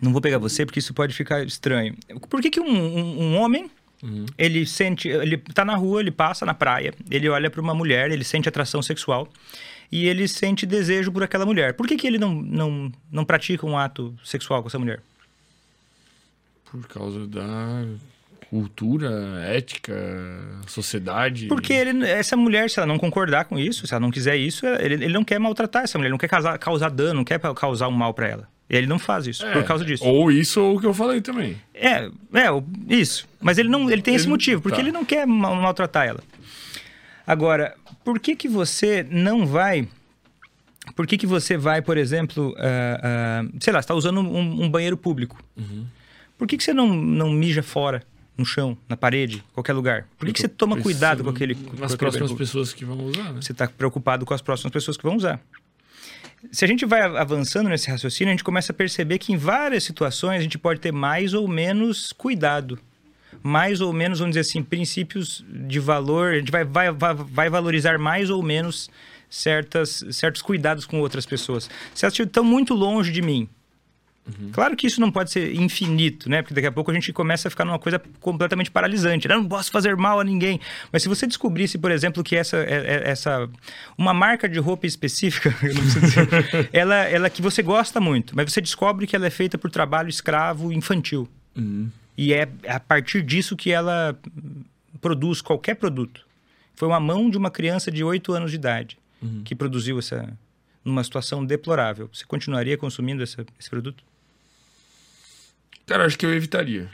não 0.00 0.12
vou 0.12 0.20
pegar 0.20 0.38
você 0.38 0.64
porque 0.66 0.78
isso 0.78 0.94
pode 0.94 1.14
ficar 1.14 1.42
estranho. 1.42 1.96
Por 2.28 2.42
que 2.42 2.50
que 2.50 2.60
um, 2.60 2.70
um, 2.70 3.22
um 3.22 3.36
homem, 3.38 3.68
uhum. 4.00 4.26
ele 4.38 4.64
sente, 4.64 5.08
ele 5.08 5.38
tá 5.38 5.64
na 5.64 5.74
rua, 5.74 6.02
ele 6.02 6.12
passa 6.12 6.46
na 6.46 6.54
praia, 6.54 6.94
ele 7.10 7.28
olha 7.28 7.50
para 7.50 7.60
uma 7.60 7.74
mulher, 7.74 8.12
ele 8.12 8.22
sente 8.22 8.48
atração 8.48 8.80
sexual, 8.80 9.28
e 9.90 10.06
ele 10.06 10.28
sente 10.28 10.64
desejo 10.64 11.10
por 11.10 11.22
aquela 11.22 11.44
mulher. 11.44 11.74
Por 11.74 11.86
que, 11.86 11.96
que 11.96 12.06
ele 12.06 12.18
não, 12.18 12.34
não, 12.34 12.92
não 13.10 13.24
pratica 13.24 13.66
um 13.66 13.76
ato 13.76 14.14
sexual 14.24 14.62
com 14.62 14.68
essa 14.68 14.78
mulher? 14.78 15.00
Por 16.70 16.86
causa 16.86 17.26
da 17.26 17.84
cultura, 18.48 19.40
ética, 19.44 19.94
sociedade. 20.66 21.46
Porque 21.46 21.72
ele, 21.72 22.04
essa 22.04 22.36
mulher, 22.36 22.68
se 22.68 22.78
ela 22.78 22.86
não 22.86 22.98
concordar 22.98 23.44
com 23.44 23.58
isso, 23.58 23.86
se 23.86 23.94
ela 23.94 24.00
não 24.00 24.10
quiser 24.10 24.36
isso, 24.36 24.66
ele, 24.66 24.94
ele 24.94 25.12
não 25.12 25.24
quer 25.24 25.38
maltratar 25.38 25.84
essa 25.84 25.96
mulher, 25.96 26.10
não 26.10 26.18
quer 26.18 26.28
causar, 26.28 26.58
causar 26.58 26.90
dano, 26.90 27.14
não 27.14 27.24
quer 27.24 27.38
causar 27.38 27.86
um 27.88 27.92
mal 27.92 28.12
para 28.12 28.28
ela. 28.28 28.48
Ele 28.68 28.86
não 28.86 29.00
faz 29.00 29.26
isso, 29.26 29.44
é, 29.44 29.52
por 29.52 29.64
causa 29.64 29.84
disso. 29.84 30.04
Ou 30.04 30.30
isso 30.30 30.60
ou 30.60 30.76
o 30.76 30.80
que 30.80 30.86
eu 30.86 30.94
falei 30.94 31.20
também. 31.20 31.60
É, 31.74 32.06
é, 32.06 32.48
isso. 32.88 33.28
Mas 33.40 33.58
ele 33.58 33.68
não, 33.68 33.90
ele 33.90 34.02
tem 34.02 34.14
ele, 34.14 34.20
esse 34.20 34.28
motivo, 34.28 34.62
porque 34.62 34.76
tá. 34.76 34.82
ele 34.82 34.92
não 34.92 35.04
quer 35.04 35.26
maltratar 35.26 36.06
ela. 36.06 36.20
Agora, 37.26 37.74
por 38.10 38.18
que 38.18 38.34
que 38.34 38.48
você 38.48 39.06
não 39.08 39.46
vai... 39.46 39.86
Por 40.96 41.06
que 41.06 41.16
que 41.16 41.26
você 41.26 41.56
vai, 41.56 41.80
por 41.80 41.96
exemplo, 41.96 42.48
uh, 42.50 43.46
uh, 43.46 43.56
sei 43.60 43.72
lá, 43.72 43.78
está 43.78 43.94
usando 43.94 44.20
um, 44.20 44.64
um, 44.64 44.68
banheiro 44.68 44.96
público. 44.96 45.40
Uhum. 45.56 45.86
Por 46.36 46.48
que 46.48 46.56
que 46.56 46.64
você 46.64 46.74
não, 46.74 46.88
não 46.88 47.30
mija 47.30 47.62
fora? 47.62 48.02
no 48.36 48.46
chão, 48.46 48.78
na 48.88 48.96
parede, 48.96 49.44
qualquer 49.52 49.74
lugar? 49.74 50.08
Por 50.18 50.24
que, 50.24 50.32
que 50.32 50.40
você 50.40 50.48
toma 50.48 50.80
cuidado 50.80 51.22
com 51.22 51.28
aquele. 51.28 51.54
Com 51.54 51.84
as 51.84 51.94
próximas 51.94 52.32
pessoas 52.32 52.72
que 52.72 52.86
vão 52.86 52.96
usar, 53.04 53.34
né? 53.34 53.42
Você 53.42 53.52
está 53.52 53.68
preocupado 53.68 54.24
com 54.24 54.32
as 54.32 54.40
próximas 54.40 54.72
pessoas 54.72 54.96
que 54.96 55.02
vão 55.02 55.14
usar. 55.14 55.38
Se 56.50 56.64
a 56.64 56.68
gente 56.68 56.86
vai 56.86 57.02
avançando 57.02 57.68
nesse 57.68 57.90
raciocínio, 57.90 58.30
a 58.30 58.34
gente 58.34 58.44
começa 58.44 58.72
a 58.72 58.74
perceber 58.74 59.18
que 59.18 59.30
em 59.30 59.36
várias 59.36 59.84
situações 59.84 60.38
a 60.38 60.42
gente 60.42 60.56
pode 60.56 60.80
ter 60.80 60.90
mais 60.90 61.34
ou 61.34 61.46
menos 61.46 62.14
cuidado 62.14 62.78
mais 63.42 63.80
ou 63.80 63.92
menos, 63.92 64.18
vamos 64.18 64.34
dizer 64.34 64.48
assim, 64.48 64.62
princípios 64.62 65.44
de 65.48 65.78
valor, 65.78 66.32
a 66.32 66.38
gente 66.38 66.50
vai, 66.50 66.64
vai, 66.64 66.90
vai, 66.90 67.48
valorizar 67.48 67.98
mais 67.98 68.30
ou 68.30 68.42
menos 68.42 68.90
certas, 69.28 70.04
certos 70.10 70.42
cuidados 70.42 70.86
com 70.86 71.00
outras 71.00 71.24
pessoas. 71.24 71.70
Se 71.94 72.04
elas 72.04 72.18
estão 72.18 72.44
muito 72.44 72.74
longe 72.74 73.12
de 73.12 73.22
mim, 73.22 73.48
Uhum. 74.26 74.50
Claro 74.52 74.76
que 74.76 74.86
isso 74.86 75.00
não 75.00 75.10
pode 75.10 75.30
ser 75.30 75.54
infinito, 75.54 76.28
né? 76.28 76.42
Porque 76.42 76.54
daqui 76.54 76.66
a 76.66 76.72
pouco 76.72 76.90
a 76.90 76.94
gente 76.94 77.12
começa 77.12 77.48
a 77.48 77.50
ficar 77.50 77.64
numa 77.64 77.78
coisa 77.78 78.00
completamente 78.20 78.70
paralisante. 78.70 79.28
Eu 79.28 79.40
não 79.40 79.48
posso 79.48 79.70
fazer 79.70 79.96
mal 79.96 80.20
a 80.20 80.24
ninguém. 80.24 80.60
Mas 80.92 81.02
se 81.02 81.08
você 81.08 81.26
descobrisse, 81.26 81.78
por 81.78 81.90
exemplo, 81.90 82.22
que 82.22 82.36
essa, 82.36 82.58
é, 82.58 82.74
é, 82.74 83.10
essa 83.10 83.48
uma 83.96 84.12
marca 84.12 84.48
de 84.48 84.58
roupa 84.58 84.86
específica, 84.86 85.54
dizer, 85.62 86.68
ela, 86.72 86.96
ela 86.96 87.30
que 87.30 87.42
você 87.42 87.62
gosta 87.62 88.00
muito, 88.00 88.36
mas 88.36 88.52
você 88.52 88.60
descobre 88.60 89.06
que 89.06 89.16
ela 89.16 89.26
é 89.26 89.30
feita 89.30 89.56
por 89.56 89.70
trabalho 89.70 90.08
escravo 90.08 90.72
infantil. 90.72 91.28
Uhum. 91.56 91.90
E 92.16 92.32
é 92.34 92.48
a 92.68 92.80
partir 92.80 93.22
disso 93.22 93.56
que 93.56 93.70
ela 93.70 94.18
produz 95.00 95.40
qualquer 95.40 95.74
produto. 95.74 96.26
Foi 96.74 96.88
uma 96.88 97.00
mão 97.00 97.30
de 97.30 97.38
uma 97.38 97.50
criança 97.50 97.90
de 97.90 98.02
8 98.02 98.32
anos 98.32 98.50
de 98.50 98.56
idade 98.56 98.98
uhum. 99.22 99.42
que 99.44 99.54
produziu 99.54 99.98
essa 99.98 100.36
numa 100.84 101.04
situação 101.04 101.44
deplorável. 101.44 102.08
Você 102.12 102.24
continuaria 102.24 102.76
consumindo 102.76 103.22
essa, 103.22 103.44
esse 103.58 103.68
produto? 103.68 104.02
Cara, 105.86 106.06
acho 106.06 106.18
que 106.18 106.24
eu 106.24 106.34
evitaria. 106.34 106.88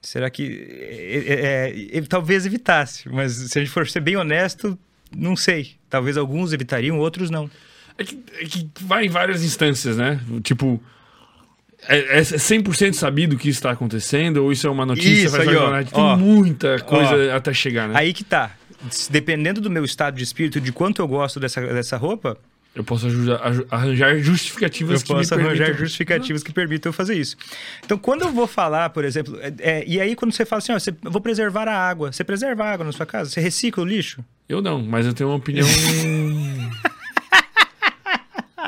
Será 0.00 0.28
que. 0.30 0.66
É, 0.68 1.94
é, 1.94 1.98
é, 1.98 2.02
talvez 2.02 2.44
evitasse, 2.44 3.08
mas 3.08 3.32
se 3.32 3.58
a 3.58 3.62
gente 3.62 3.72
for 3.72 3.86
ser 3.88 4.00
bem 4.00 4.16
honesto, 4.16 4.76
não 5.16 5.36
sei. 5.36 5.76
Talvez 5.88 6.16
alguns 6.16 6.52
evitariam, 6.52 6.98
outros 6.98 7.30
não. 7.30 7.48
É 7.96 8.04
que, 8.04 8.18
é 8.40 8.44
que 8.44 8.68
vai 8.80 9.06
em 9.06 9.08
várias 9.08 9.44
instâncias, 9.44 9.96
né? 9.96 10.20
Tipo, 10.42 10.82
é, 11.88 12.18
é 12.18 12.20
100% 12.20 12.94
sabido 12.94 13.36
que 13.36 13.48
isso 13.48 13.58
está 13.58 13.70
acontecendo? 13.70 14.38
Ou 14.38 14.52
isso 14.52 14.66
é 14.66 14.70
uma 14.70 14.86
notícia? 14.86 15.26
Isso 15.26 15.36
aí, 15.36 15.56
ó, 15.56 15.82
Tem 15.82 16.02
ó, 16.02 16.16
muita 16.16 16.78
coisa 16.80 17.32
ó, 17.32 17.36
até 17.36 17.52
chegar, 17.52 17.88
né? 17.88 17.94
Aí 17.96 18.12
que 18.12 18.22
tá. 18.22 18.52
Dependendo 19.10 19.60
do 19.60 19.70
meu 19.70 19.84
estado 19.84 20.16
de 20.16 20.24
espírito, 20.24 20.60
de 20.60 20.72
quanto 20.72 21.00
eu 21.00 21.08
gosto 21.08 21.38
dessa, 21.38 21.60
dessa 21.60 21.96
roupa... 21.96 22.36
Eu 22.74 22.82
posso 22.82 23.06
arranjar 23.70 24.18
justificativas 24.18 25.00
eu 25.00 25.06
que 25.06 25.12
posso 25.12 25.34
arranjar 25.34 25.66
permitam... 25.66 25.84
justificativas 25.84 26.42
que 26.42 26.52
permitam 26.52 26.88
eu 26.88 26.92
fazer 26.92 27.14
isso. 27.14 27.36
Então, 27.84 27.98
quando 27.98 28.22
eu 28.22 28.32
vou 28.32 28.46
falar, 28.46 28.90
por 28.90 29.04
exemplo... 29.04 29.38
É, 29.40 29.52
é 29.60 29.84
e 29.86 30.00
aí, 30.00 30.16
quando 30.16 30.32
você 30.32 30.44
fala 30.44 30.58
assim, 30.58 30.72
ó, 30.72 30.78
você, 30.78 30.90
eu 30.90 31.10
vou 31.10 31.20
preservar 31.20 31.68
a 31.68 31.76
água. 31.76 32.10
Você 32.10 32.24
preserva 32.24 32.64
a 32.64 32.72
água 32.72 32.86
na 32.86 32.92
sua 32.92 33.06
casa? 33.06 33.30
Você 33.30 33.40
recicla 33.40 33.84
o 33.84 33.86
lixo? 33.86 34.24
Eu 34.48 34.62
não, 34.62 34.82
mas 34.82 35.06
eu 35.06 35.12
tenho 35.12 35.28
uma 35.30 35.36
opinião... 35.36 35.66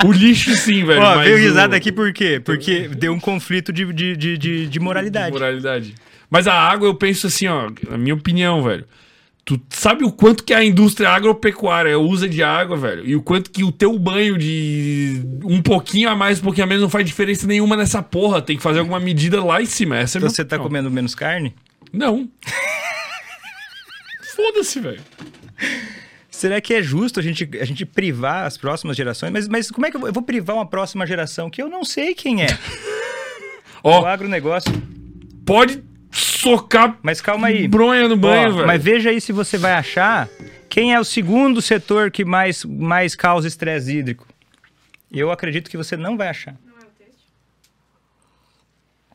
O 0.04 0.12
lixo 0.12 0.54
sim, 0.56 0.84
velho. 0.84 1.00
Ó, 1.00 1.18
veio 1.18 1.36
risada 1.36 1.74
o... 1.74 1.76
aqui 1.76 1.92
por 1.92 2.12
quê? 2.12 2.40
Porque 2.44 2.88
deu 2.88 3.12
um 3.12 3.20
conflito 3.20 3.72
de, 3.72 3.92
de, 3.92 4.16
de, 4.16 4.38
de, 4.38 4.66
de 4.66 4.80
moralidade. 4.80 5.26
De 5.26 5.32
moralidade. 5.32 5.94
Mas 6.28 6.48
a 6.48 6.54
água, 6.54 6.88
eu 6.88 6.94
penso 6.94 7.26
assim, 7.26 7.46
ó, 7.46 7.70
na 7.88 7.96
minha 7.96 8.14
opinião, 8.14 8.62
velho. 8.62 8.84
Tu 9.44 9.60
sabe 9.68 10.04
o 10.04 10.10
quanto 10.10 10.42
que 10.42 10.54
a 10.54 10.64
indústria 10.64 11.10
agropecuária 11.10 11.98
usa 11.98 12.26
de 12.26 12.42
água, 12.42 12.78
velho? 12.78 13.06
E 13.06 13.14
o 13.14 13.22
quanto 13.22 13.50
que 13.50 13.62
o 13.62 13.70
teu 13.70 13.98
banho 13.98 14.38
de 14.38 15.22
um 15.44 15.60
pouquinho 15.60 16.08
a 16.08 16.16
mais, 16.16 16.40
um 16.40 16.44
pouquinho 16.44 16.64
a 16.64 16.66
menos 16.66 16.82
não 16.82 16.88
faz 16.88 17.04
diferença 17.04 17.46
nenhuma 17.46 17.76
nessa 17.76 18.02
porra. 18.02 18.40
Tem 18.40 18.56
que 18.56 18.62
fazer 18.62 18.78
alguma 18.78 18.98
medida 18.98 19.44
lá 19.44 19.60
em 19.60 19.66
cima. 19.66 19.98
Essa 19.98 20.16
é 20.16 20.18
então 20.18 20.30
você 20.30 20.44
tá 20.44 20.58
comendo 20.58 20.90
menos 20.90 21.14
carne? 21.14 21.54
Não. 21.92 22.26
Foda-se, 24.34 24.80
velho. 24.80 25.02
Será 26.34 26.60
que 26.60 26.74
é 26.74 26.82
justo 26.82 27.20
a 27.20 27.22
gente, 27.22 27.48
a 27.60 27.64
gente 27.64 27.86
privar 27.86 28.44
as 28.44 28.56
próximas 28.56 28.96
gerações? 28.96 29.32
Mas, 29.32 29.46
mas 29.48 29.70
como 29.70 29.86
é 29.86 29.90
que 29.90 29.96
eu 29.96 30.00
vou, 30.00 30.08
eu 30.08 30.12
vou 30.12 30.22
privar 30.22 30.56
uma 30.56 30.66
próxima 30.66 31.06
geração 31.06 31.48
que 31.48 31.62
eu 31.62 31.68
não 31.68 31.84
sei 31.84 32.12
quem 32.14 32.42
é? 32.42 32.48
Ó, 33.82 34.02
o 34.02 34.06
agronegócio. 34.06 34.72
Pode 35.46 35.82
socar 36.10 36.98
mas 37.02 37.20
calma 37.20 37.48
aí. 37.48 37.68
bronha 37.68 38.08
no 38.08 38.16
banho, 38.16 38.54
velho. 38.54 38.66
Mas 38.66 38.82
veja 38.82 39.10
aí 39.10 39.20
se 39.20 39.32
você 39.32 39.56
vai 39.58 39.72
achar 39.72 40.28
Quem 40.68 40.92
é 40.92 40.98
o 40.98 41.04
segundo 41.04 41.62
setor 41.62 42.10
que 42.10 42.24
mais, 42.24 42.64
mais 42.64 43.14
causa 43.14 43.46
estresse 43.46 43.96
hídrico? 43.96 44.26
Eu 45.12 45.30
acredito 45.30 45.70
que 45.70 45.76
você 45.76 45.96
não 45.96 46.16
vai 46.16 46.28
achar. 46.28 46.56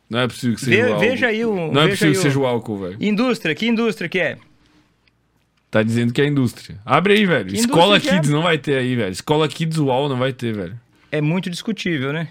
Não 0.10 0.20
é 0.20 0.28
possível 0.28 0.56
que 0.56 0.62
seja 0.66 0.76
Ve- 0.76 0.84
o 0.84 0.94
álcool. 0.94 1.00
veja 1.10 1.28
aí 1.28 1.46
o. 1.46 1.72
Não 1.72 1.82
é 1.82 1.88
possível 1.90 2.14
que 2.14 2.20
seja 2.20 2.40
o 2.40 2.46
álcool, 2.46 2.80
velho. 2.80 2.98
Indústria, 3.00 3.54
que 3.54 3.68
indústria 3.68 4.10
que 4.10 4.20
é? 4.20 4.38
Tá 5.72 5.84
dizendo 5.84 6.12
que 6.12 6.22
é 6.22 6.26
indústria. 6.26 6.80
Abre 6.86 7.14
aí, 7.14 7.26
velho. 7.26 7.50
Que 7.50 7.56
Escola 7.58 7.98
é? 7.98 8.00
Kids 8.00 8.30
não 8.30 8.42
vai 8.42 8.58
ter 8.58 8.78
aí, 8.78 8.96
velho. 8.96 9.12
Escola 9.12 9.48
Kids 9.48 9.78
UOL 9.78 10.10
não 10.10 10.18
vai 10.18 10.34
ter, 10.34 10.54
velho. 10.56 10.80
É 11.12 11.22
muito 11.22 11.50
discutível, 11.50 12.12
né? 12.12 12.30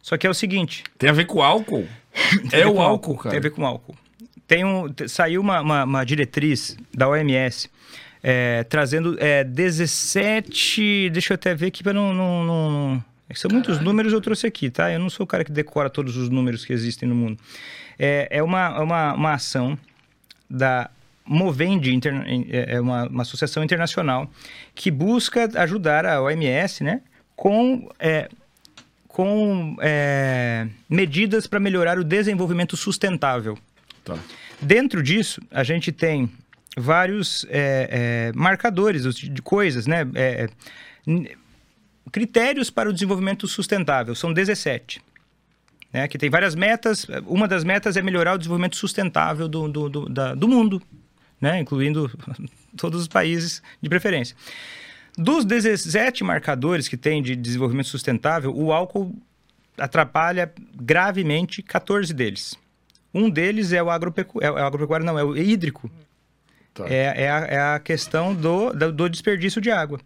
Só 0.00 0.16
que 0.16 0.26
é 0.26 0.30
o 0.30 0.34
seguinte. 0.34 0.82
Tem 0.98 1.08
a 1.08 1.12
ver 1.12 1.26
com 1.26 1.40
álcool? 1.40 1.86
é 2.50 2.66
o 2.66 2.74
com 2.74 2.82
álcool, 2.82 3.16
cara. 3.16 3.30
Tem 3.30 3.38
a 3.38 3.42
ver 3.42 3.50
com 3.50 3.64
álcool. 3.64 3.96
Tem 4.46 4.64
um, 4.64 4.92
saiu 5.06 5.40
uma, 5.40 5.60
uma, 5.60 5.84
uma 5.84 6.04
diretriz 6.04 6.76
da 6.92 7.08
OMS 7.08 7.70
é, 8.22 8.64
trazendo 8.64 9.16
é, 9.20 9.44
17. 9.44 11.10
Deixa 11.10 11.32
eu 11.32 11.34
até 11.36 11.54
ver 11.54 11.66
aqui 11.66 11.82
para 11.82 11.92
não. 11.92 12.12
não, 12.14 12.44
não- 12.44 12.70
não- 12.70 13.04
São 13.34 13.50
muitos 13.50 13.80
números 13.80 14.12
eu 14.12 14.20
trouxe 14.20 14.46
aqui, 14.46 14.68
tá? 14.68 14.92
Eu 14.92 14.98
não 14.98 15.08
sou 15.08 15.24
o 15.24 15.26
cara 15.26 15.44
que 15.44 15.50
decora 15.52 15.88
todos 15.88 16.16
os 16.16 16.28
números 16.28 16.64
que 16.64 16.72
existem 16.72 17.08
no 17.08 17.14
mundo. 17.14 17.38
É, 17.98 18.28
é 18.30 18.42
uma, 18.42 18.80
uma, 18.80 19.14
uma 19.14 19.32
ação 19.32 19.78
da 20.50 20.90
Movende, 21.32 21.94
interna- 21.94 22.24
é 22.26 22.74
é 22.76 22.80
uma, 22.80 23.06
uma 23.08 23.22
associação 23.22 23.62
internacional 23.64 24.30
que 24.74 24.90
busca 24.90 25.48
ajudar 25.60 26.04
a 26.06 26.20
OMS, 26.22 26.84
né? 26.84 27.00
Com 27.34 27.88
é, 27.98 28.28
com 29.08 29.76
é, 29.80 30.66
medidas 30.88 31.46
para 31.46 31.60
melhorar 31.60 31.98
o 31.98 32.04
desenvolvimento 32.04 32.76
sustentável. 32.76 33.58
Tá. 34.04 34.16
Dentro 34.60 35.02
disso, 35.02 35.40
a 35.50 35.62
gente 35.64 35.90
tem 35.92 36.30
vários 36.76 37.44
é, 37.50 38.30
é, 38.30 38.32
marcadores 38.34 39.02
de 39.14 39.42
coisas, 39.42 39.86
né? 39.86 40.06
É, 40.14 40.48
critérios 42.10 42.70
para 42.70 42.88
o 42.88 42.92
desenvolvimento 42.92 43.46
sustentável, 43.48 44.14
são 44.14 44.32
17. 44.32 45.00
Né? 45.92 46.08
Que 46.08 46.16
tem 46.18 46.30
várias 46.30 46.54
metas. 46.54 47.06
Uma 47.26 47.46
das 47.46 47.64
metas 47.64 47.96
é 47.96 48.02
melhorar 48.02 48.34
o 48.34 48.38
desenvolvimento 48.38 48.76
sustentável 48.76 49.46
do, 49.48 49.68
do, 49.68 49.88
do, 49.88 50.08
da- 50.08 50.34
do 50.34 50.48
mundo, 50.48 50.80
né? 51.42 51.58
incluindo 51.58 52.08
todos 52.78 53.02
os 53.02 53.08
países 53.08 53.60
de 53.82 53.88
preferência. 53.88 54.36
Dos 55.18 55.44
17 55.44 56.24
marcadores 56.24 56.88
que 56.88 56.96
tem 56.96 57.22
de 57.22 57.36
desenvolvimento 57.36 57.88
sustentável, 57.88 58.56
o 58.56 58.72
álcool 58.72 59.14
atrapalha 59.76 60.50
gravemente 60.74 61.62
14 61.62 62.14
deles. 62.14 62.56
Um 63.12 63.28
deles 63.28 63.72
é 63.72 63.82
o 63.82 63.90
agropecuário, 63.90 64.56
é 64.56 64.62
o 64.62 64.66
agropecuário 64.66 65.04
não, 65.04 65.18
é 65.18 65.24
o 65.24 65.36
hídrico. 65.36 65.90
Tá. 66.72 66.86
É, 66.88 67.24
é, 67.24 67.30
a, 67.30 67.38
é 67.40 67.74
a 67.74 67.78
questão 67.78 68.34
do, 68.34 68.72
do, 68.72 69.08
desperdício 69.08 69.60
de 69.60 69.70
água. 69.70 70.00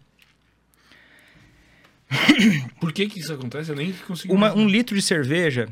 Por 2.81 2.91
que 2.91 3.07
que 3.07 3.19
isso 3.19 3.31
acontece? 3.31 3.69
Eu 3.69 3.75
nem 3.77 3.93
consegui... 3.93 4.33
Uma, 4.33 4.53
um 4.53 4.67
litro 4.67 4.93
de 4.93 5.01
cerveja 5.01 5.69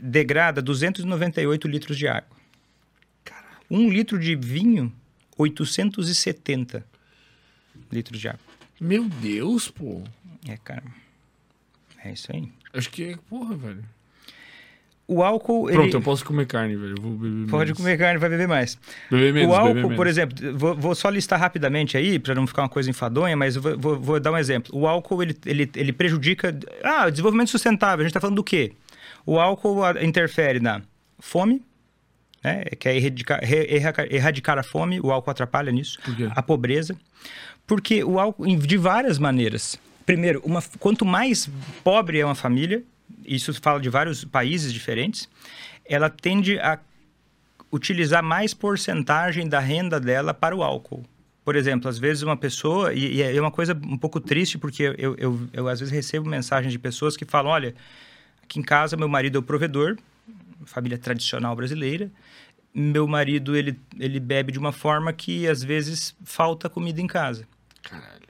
degrada 0.00 0.60
298 0.60 1.68
litros 1.68 1.96
de 1.96 2.08
água. 2.08 2.33
Um 3.70 3.88
litro 3.88 4.18
de 4.18 4.34
vinho, 4.36 4.92
870 5.36 6.84
litros 7.90 8.20
de 8.20 8.28
água. 8.28 8.40
Meu 8.80 9.04
Deus, 9.08 9.68
pô. 9.68 10.02
É, 10.48 10.56
cara. 10.56 10.82
É 12.04 12.12
isso 12.12 12.30
aí. 12.32 12.48
Acho 12.72 12.90
que 12.90 13.04
é... 13.04 13.16
Porra, 13.28 13.56
velho. 13.56 13.84
O 15.06 15.22
álcool. 15.22 15.66
Pronto, 15.66 15.86
ele... 15.88 15.94
eu 15.96 16.00
posso 16.02 16.24
comer 16.24 16.46
carne, 16.46 16.76
velho. 16.76 16.94
Vou 17.00 17.12
beber 17.12 17.50
Pode 17.50 17.64
menos. 17.66 17.78
comer 17.78 17.98
carne, 17.98 18.18
vai 18.18 18.28
beber 18.30 18.48
mais. 18.48 18.78
Beber 19.10 19.34
menos, 19.34 19.50
o 19.50 19.54
álcool, 19.54 19.68
beber 19.74 19.82
menos. 19.82 19.96
por 19.96 20.06
exemplo, 20.06 20.58
vou, 20.58 20.74
vou 20.74 20.94
só 20.94 21.10
listar 21.10 21.38
rapidamente 21.38 21.96
aí, 21.96 22.18
para 22.18 22.34
não 22.34 22.46
ficar 22.46 22.62
uma 22.62 22.68
coisa 22.70 22.88
enfadonha, 22.88 23.36
mas 23.36 23.54
vou, 23.56 23.78
vou- 23.78 24.00
vou 24.00 24.18
dar 24.20 24.32
um 24.32 24.38
exemplo. 24.38 24.76
O 24.76 24.86
álcool, 24.86 25.22
ele, 25.22 25.36
ele, 25.44 25.70
ele 25.76 25.92
prejudica... 25.92 26.58
Ah, 26.82 27.08
desenvolvimento 27.10 27.50
sustentável, 27.50 28.00
a 28.00 28.02
gente 28.04 28.10
está 28.10 28.20
falando 28.20 28.36
do 28.36 28.44
quê? 28.44 28.72
O 29.26 29.38
álcool 29.38 29.82
interfere 30.02 30.58
na 30.58 30.80
fome, 31.18 31.62
né? 32.44 32.64
que 32.78 32.88
é 32.88 32.96
erradicar, 32.96 33.40
erradicar 34.10 34.58
a 34.58 34.62
fome, 34.62 35.00
o 35.00 35.10
álcool 35.10 35.30
atrapalha 35.30 35.72
nisso. 35.72 35.98
A 36.36 36.42
pobreza. 36.42 36.94
Porque 37.66 38.04
o 38.04 38.20
álcool, 38.20 38.46
de 38.56 38.76
várias 38.76 39.18
maneiras. 39.18 39.78
Primeiro, 40.04 40.42
uma, 40.44 40.62
quanto 40.78 41.06
mais 41.06 41.48
pobre 41.82 42.20
é 42.20 42.24
uma 42.24 42.34
família, 42.34 42.82
isso 43.24 43.54
fala 43.54 43.80
de 43.80 43.88
vários 43.88 44.22
países 44.22 44.70
diferentes, 44.70 45.26
ela 45.86 46.10
tende 46.10 46.58
a 46.58 46.78
utilizar 47.72 48.22
mais 48.22 48.52
porcentagem 48.52 49.48
da 49.48 49.58
renda 49.58 49.98
dela 49.98 50.34
para 50.34 50.54
o 50.54 50.62
álcool. 50.62 51.02
Por 51.42 51.56
exemplo, 51.56 51.88
às 51.88 51.98
vezes 51.98 52.22
uma 52.22 52.36
pessoa, 52.36 52.92
e, 52.92 53.16
e 53.16 53.22
é 53.22 53.40
uma 53.40 53.50
coisa 53.50 53.78
um 53.86 53.98
pouco 53.98 54.20
triste, 54.20 54.58
porque 54.58 54.94
eu, 54.98 55.14
eu, 55.16 55.48
eu 55.52 55.68
às 55.68 55.80
vezes 55.80 55.92
recebo 55.92 56.28
mensagens 56.28 56.72
de 56.72 56.78
pessoas 56.78 57.16
que 57.16 57.24
falam: 57.24 57.50
olha, 57.50 57.74
aqui 58.42 58.58
em 58.58 58.62
casa 58.62 58.96
meu 58.96 59.08
marido 59.08 59.36
é 59.36 59.38
o 59.40 59.42
provedor, 59.42 59.96
família 60.64 60.96
tradicional 60.96 61.54
brasileira, 61.54 62.10
meu 62.74 63.06
marido 63.06 63.56
ele, 63.56 63.78
ele 63.98 64.18
bebe 64.18 64.50
de 64.50 64.58
uma 64.58 64.72
forma 64.72 65.12
que 65.12 65.46
às 65.46 65.62
vezes 65.62 66.14
falta 66.24 66.68
comida 66.68 67.00
em 67.00 67.06
casa. 67.06 67.46
Caralho. 67.82 68.24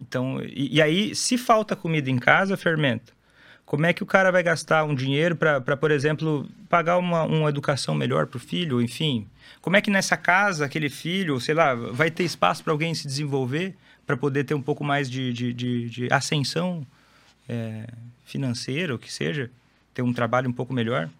Então, 0.00 0.40
e, 0.42 0.76
e 0.76 0.82
aí, 0.82 1.14
se 1.14 1.38
falta 1.38 1.74
comida 1.74 2.10
em 2.10 2.18
casa, 2.18 2.56
fermento, 2.56 3.12
como 3.64 3.84
é 3.84 3.92
que 3.92 4.02
o 4.02 4.06
cara 4.06 4.30
vai 4.30 4.42
gastar 4.42 4.84
um 4.84 4.94
dinheiro 4.94 5.36
para, 5.36 5.76
por 5.76 5.90
exemplo, 5.90 6.48
pagar 6.68 6.96
uma, 6.98 7.24
uma 7.24 7.48
educação 7.48 7.94
melhor 7.94 8.26
para 8.26 8.38
o 8.38 8.40
filho, 8.40 8.80
enfim? 8.80 9.26
Como 9.60 9.76
é 9.76 9.80
que 9.80 9.90
nessa 9.90 10.16
casa, 10.16 10.64
aquele 10.64 10.88
filho, 10.88 11.38
sei 11.40 11.54
lá, 11.54 11.74
vai 11.74 12.10
ter 12.10 12.24
espaço 12.24 12.64
para 12.64 12.72
alguém 12.72 12.94
se 12.94 13.06
desenvolver, 13.06 13.74
para 14.06 14.16
poder 14.16 14.44
ter 14.44 14.54
um 14.54 14.62
pouco 14.62 14.82
mais 14.82 15.10
de, 15.10 15.32
de, 15.32 15.52
de, 15.52 15.90
de 15.90 16.08
ascensão 16.10 16.86
é, 17.46 17.86
financeira, 18.24 18.94
o 18.94 18.98
que 18.98 19.12
seja, 19.12 19.50
ter 19.92 20.00
um 20.00 20.12
trabalho 20.14 20.48
um 20.48 20.52
pouco 20.52 20.72
melhor? 20.72 21.10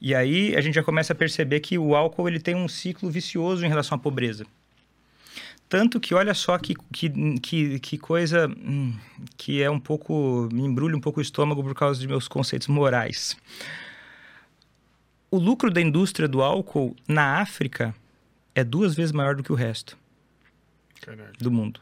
E 0.00 0.14
aí 0.14 0.54
a 0.56 0.60
gente 0.60 0.74
já 0.74 0.82
começa 0.82 1.12
a 1.12 1.16
perceber 1.16 1.60
que 1.60 1.76
o 1.78 1.94
álcool 1.96 2.28
ele 2.28 2.38
tem 2.40 2.54
um 2.54 2.68
ciclo 2.68 3.10
vicioso 3.10 3.64
em 3.64 3.68
relação 3.68 3.96
à 3.96 3.98
pobreza. 3.98 4.46
Tanto 5.68 6.00
que 6.00 6.14
olha 6.14 6.32
só 6.32 6.56
que, 6.56 6.74
que, 6.92 7.10
que, 7.40 7.78
que 7.80 7.98
coisa 7.98 8.48
hum, 8.48 8.94
que 9.36 9.60
é 9.62 9.68
um 9.70 9.78
pouco. 9.78 10.48
me 10.52 10.62
embrulha 10.62 10.96
um 10.96 11.00
pouco 11.00 11.18
o 11.18 11.22
estômago 11.22 11.62
por 11.62 11.74
causa 11.74 12.00
de 12.00 12.08
meus 12.08 12.26
conceitos 12.26 12.68
morais. 12.68 13.36
O 15.30 15.36
lucro 15.38 15.70
da 15.70 15.80
indústria 15.80 16.26
do 16.26 16.42
álcool 16.42 16.96
na 17.06 17.40
África 17.40 17.94
é 18.54 18.64
duas 18.64 18.94
vezes 18.94 19.12
maior 19.12 19.34
do 19.36 19.42
que 19.42 19.52
o 19.52 19.54
resto 19.54 19.96
do 21.38 21.50
mundo. 21.50 21.80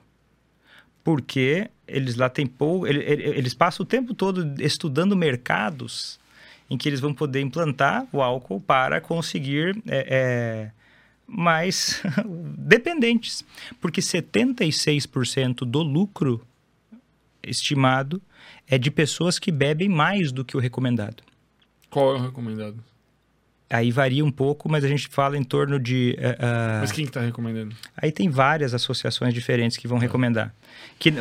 Porque 1.05 1.71
eles 1.87 2.17
lá 2.17 2.29
têm 2.29 2.47
pouco. 2.47 2.87
ele- 2.89 3.05
ele- 3.05 3.23
Eles 3.39 3.55
passam 3.55 3.85
o 3.85 3.87
tempo 3.87 4.15
todo 4.15 4.61
estudando 4.61 5.15
mercados 5.17 6.19
em 6.69 6.77
que 6.77 6.89
eles 6.89 7.01
vão 7.01 7.15
poder 7.15 7.41
implantar 7.41 8.07
o 8.13 8.21
álcool 8.21 8.61
para 8.61 9.01
conseguir 9.01 9.81
é, 9.87 10.07
é, 10.09 10.71
mais 11.27 12.03
dependentes. 12.59 13.45
Porque 13.81 14.01
76% 14.01 15.59
do 15.59 15.83
lucro 15.83 16.45
estimado 17.43 18.21
é 18.67 18.77
de 18.77 18.91
pessoas 18.91 19.39
que 19.39 19.53
bebem 19.53 19.89
mais 19.89 20.33
do 20.33 20.45
que 20.45 20.57
o 20.57 20.61
recomendado. 20.61 21.23
Qual 21.89 22.17
é 22.17 22.19
o 22.19 22.23
recomendado? 22.23 22.83
Aí 23.69 23.91
varia 23.91 24.25
um 24.25 24.31
pouco, 24.31 24.69
mas 24.71 24.85
a 24.85 24.89
gente 24.89 25.09
fala 25.09 25.37
em 25.37 25.43
torno 25.43 25.77
de. 25.81 26.17
ah, 26.39 26.79
Mas 26.81 26.93
quem 26.93 27.05
que 27.05 27.11
tá 27.11 27.21
recomendando? 27.21 27.75
Aí 27.97 28.13
tem 28.13 28.29
várias 28.31 28.73
associações 28.73 29.35
diferentes 29.35 29.77
que 29.77 29.89
vão 29.89 29.99
recomendar. 29.99 30.55
Que, 31.01 31.13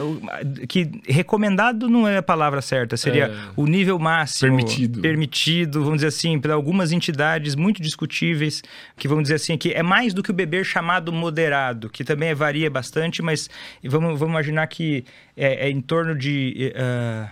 que 0.68 0.92
recomendado 1.08 1.90
não 1.90 2.08
é 2.08 2.18
a 2.18 2.22
palavra 2.22 2.62
certa, 2.62 2.96
seria 2.98 3.26
É. 3.26 3.32
o 3.56 3.66
nível 3.66 3.98
máximo 3.98 4.56
Permitido. 4.58 5.02
permitido, 5.02 5.80
vamos 5.82 5.96
dizer 5.98 6.08
assim, 6.08 6.40
por 6.40 6.52
algumas 6.52 6.92
entidades 6.92 7.56
muito 7.56 7.82
discutíveis, 7.82 8.62
que 8.96 9.08
vamos 9.08 9.24
dizer 9.24 9.36
assim, 9.36 9.58
que 9.58 9.72
é 9.74 9.82
mais 9.82 10.14
do 10.14 10.22
que 10.22 10.30
o 10.30 10.34
beber 10.34 10.64
chamado 10.66 11.12
moderado, 11.12 11.90
que 11.90 12.04
também 12.04 12.32
varia 12.36 12.70
bastante, 12.70 13.24
mas 13.24 13.50
vamos, 13.84 14.20
vamos 14.20 14.34
imaginar 14.34 14.68
que 14.68 15.04
é, 15.36 15.68
é 15.68 15.70
em 15.72 15.82
torno 15.82 16.16
de 16.16 16.72
ah, 16.76 17.28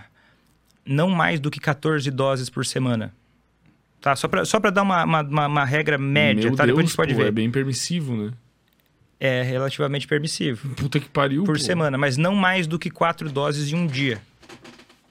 não 0.84 1.08
mais 1.08 1.38
do 1.38 1.52
que 1.52 1.60
14 1.60 2.10
doses 2.10 2.50
por 2.50 2.66
semana. 2.66 3.12
Tá? 4.04 4.14
Só 4.14 4.28
para 4.28 4.44
só 4.44 4.60
pra 4.60 4.68
dar 4.68 4.82
uma, 4.82 5.02
uma, 5.02 5.46
uma- 5.46 5.64
regra 5.64 5.96
média, 5.96 6.42
Meu 6.50 6.54
tá? 6.54 6.66
Depois 6.66 6.78
a 6.78 6.82
Deus, 6.82 6.90
gente 6.90 6.96
pode 6.96 7.14
pô, 7.14 7.20
ver. 7.22 7.28
É 7.28 7.30
bem 7.30 7.50
permissivo, 7.50 8.14
né? 8.14 8.32
É 9.18 9.42
relativamente 9.42 10.06
permissivo 10.06 10.68
Puta 10.74 11.00
que 11.00 11.08
pariu, 11.08 11.44
por 11.44 11.56
pô. 11.56 11.62
semana, 11.62 11.96
mas 11.96 12.18
não 12.18 12.34
mais 12.34 12.66
do 12.66 12.78
que 12.78 12.90
quatro 12.90 13.32
doses 13.32 13.72
em 13.72 13.76
um 13.76 13.86
dia. 13.86 14.20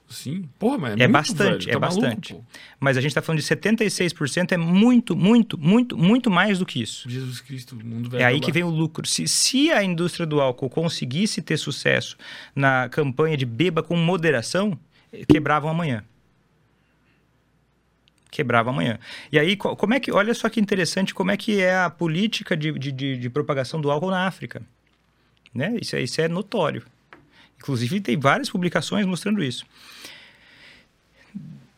Sim. 0.08 0.44
Porra, 0.60 0.78
mas 0.78 0.90
é, 0.92 0.94
É 0.94 0.96
muito, 1.08 1.12
bastante, 1.12 1.66
velho. 1.66 1.70
é 1.70 1.72
Tá 1.72 1.80
maluco, 1.80 2.00
bastante. 2.02 2.34
pô. 2.34 2.44
Mas 2.78 2.96
a 2.96 3.00
gente 3.00 3.10
está 3.10 3.20
falando 3.20 3.40
de 3.40 3.46
76%, 3.48 4.52
é 4.52 4.56
muito, 4.56 5.16
muito, 5.16 5.58
muito, 5.58 5.98
muito 5.98 6.30
mais 6.30 6.60
do 6.60 6.64
que 6.66 6.80
isso. 6.80 7.10
Jesus 7.10 7.40
Cristo, 7.40 7.74
o 7.74 7.84
mundo 7.84 8.08
vai 8.08 8.20
É 8.20 8.24
aí 8.26 8.34
acabar. 8.34 8.46
que 8.46 8.52
vem 8.52 8.62
o 8.62 8.68
lucro. 8.70 9.04
Se, 9.08 9.26
se 9.26 9.72
a 9.72 9.82
indústria 9.82 10.24
do 10.24 10.40
álcool 10.40 10.70
conseguisse 10.70 11.42
ter 11.42 11.56
sucesso 11.56 12.16
na 12.54 12.88
campanha 12.88 13.36
de 13.36 13.44
beba 13.44 13.82
com 13.82 13.96
moderação, 13.96 14.78
eh, 15.12 15.24
quebravam 15.28 15.68
amanhã. 15.68 16.04
Quebrava 18.34 18.70
amanhã. 18.70 18.98
E 19.30 19.38
aí, 19.38 19.56
co- 19.56 19.76
como 19.76 19.94
é 19.94 20.00
que, 20.00 20.10
olha 20.12 20.34
só 20.34 20.48
que 20.48 20.60
interessante 20.60 21.14
como 21.14 21.30
é 21.30 21.36
que 21.36 21.60
é 21.60 21.76
a 21.76 21.88
política 21.88 22.56
de, 22.56 22.72
de, 22.72 23.16
de, 23.16 23.30
propagação 23.30 23.80
do 23.80 23.90
álcool 23.90 24.10
na 24.10 24.26
África. 24.26 24.62
Né? 25.54 25.76
Isso, 25.80 25.96
é, 25.96 26.02
isso 26.02 26.20
é 26.20 26.28
notório. 26.28 26.84
Inclusive, 27.56 28.00
tem 28.00 28.18
várias 28.18 28.50
publicações 28.50 29.06
mostrando 29.06 29.42
isso. 29.42 29.64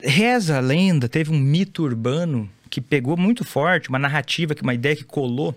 Reza 0.00 0.56
a 0.56 0.60
lenda, 0.60 1.08
teve 1.08 1.30
um 1.30 1.38
mito 1.38 1.82
urbano 1.82 2.50
que 2.68 2.80
pegou 2.80 3.16
muito 3.16 3.44
forte, 3.44 3.88
uma 3.88 3.98
narrativa, 3.98 4.54
uma 4.62 4.74
ideia 4.74 4.96
que 4.96 5.04
colou, 5.04 5.54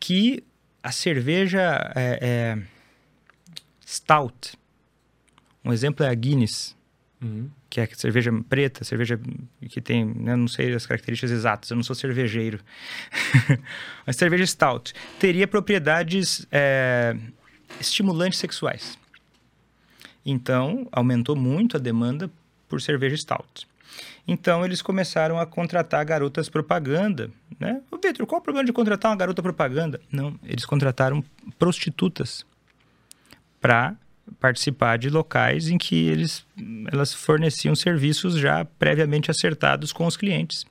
que 0.00 0.42
a 0.82 0.90
cerveja 0.92 1.92
é, 1.94 2.18
é, 2.20 2.58
stout, 3.86 4.54
um 5.64 5.72
exemplo 5.72 6.04
é 6.04 6.08
a 6.08 6.14
Guinness, 6.14 6.74
Uhum. 7.24 7.48
Que 7.74 7.80
é 7.80 7.88
cerveja 7.92 8.30
preta, 8.48 8.84
cerveja 8.84 9.18
que 9.68 9.80
tem, 9.80 10.04
né, 10.04 10.36
não 10.36 10.46
sei 10.46 10.72
as 10.72 10.86
características 10.86 11.32
exatas, 11.32 11.70
eu 11.70 11.76
não 11.76 11.82
sou 11.82 11.96
cervejeiro. 11.96 12.60
Mas 14.06 14.14
cerveja 14.14 14.46
stout 14.46 14.94
teria 15.18 15.48
propriedades 15.48 16.46
é, 16.52 17.16
estimulantes 17.80 18.38
sexuais. 18.38 18.96
Então, 20.24 20.86
aumentou 20.92 21.34
muito 21.34 21.76
a 21.76 21.80
demanda 21.80 22.30
por 22.68 22.80
cerveja 22.80 23.16
stout. 23.16 23.66
Então, 24.26 24.64
eles 24.64 24.80
começaram 24.80 25.40
a 25.40 25.44
contratar 25.44 26.04
garotas 26.04 26.48
propaganda, 26.48 27.28
né? 27.58 27.82
Ô, 27.90 27.96
Vitor, 27.96 28.24
qual 28.24 28.40
o 28.40 28.42
problema 28.42 28.64
de 28.64 28.72
contratar 28.72 29.10
uma 29.10 29.16
garota 29.16 29.42
propaganda? 29.42 30.00
Não, 30.12 30.38
eles 30.44 30.64
contrataram 30.64 31.24
prostitutas 31.58 32.46
para 33.60 33.96
participar 34.40 34.96
de 34.98 35.08
locais 35.10 35.68
em 35.68 35.78
que 35.78 36.06
eles, 36.08 36.44
elas 36.92 37.12
forneciam 37.14 37.74
serviços 37.74 38.34
já 38.36 38.64
previamente 38.64 39.30
acertados 39.30 39.92
com 39.92 40.06
os 40.06 40.16
clientes. 40.16 40.64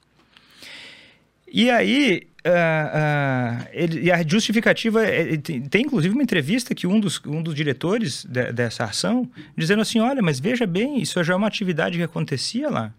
E 1.51 1.69
aí, 1.69 2.27
ah, 2.45 3.61
ah, 3.63 3.67
ele- 3.71 4.01
e 4.05 4.11
a 4.11 4.25
justificativa, 4.27 5.05
é- 5.05 5.33
é- 5.33 5.37
tem, 5.37 5.61
tem 5.61 5.81
inclusive 5.85 6.13
uma 6.13 6.23
entrevista 6.23 6.73
que 6.73 6.87
um 6.87 6.99
dos, 6.99 7.21
um 7.27 7.41
dos 7.43 7.53
diretores 7.53 8.25
de- 8.25 8.51
dessa 8.51 8.85
ação, 8.85 9.29
dizendo 9.55 9.81
assim, 9.81 9.99
olha, 9.99 10.21
mas 10.21 10.39
veja 10.39 10.65
bem, 10.65 10.99
isso 11.01 11.23
já 11.23 11.33
é 11.33 11.35
uma 11.35 11.47
atividade 11.47 11.97
que 11.97 12.03
acontecia 12.03 12.69
lá. 12.69 12.93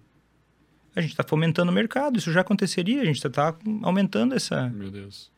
A 0.94 1.00
gente 1.00 1.10
está 1.10 1.24
fomentando 1.24 1.72
o 1.72 1.74
mercado, 1.74 2.16
isso 2.16 2.30
já 2.32 2.42
aconteceria, 2.42 3.02
a 3.02 3.04
gente 3.04 3.16
está 3.16 3.56
aumentando 3.82 4.34
essa, 4.36 4.68
Meu 4.68 4.90
Deus. 4.90 5.32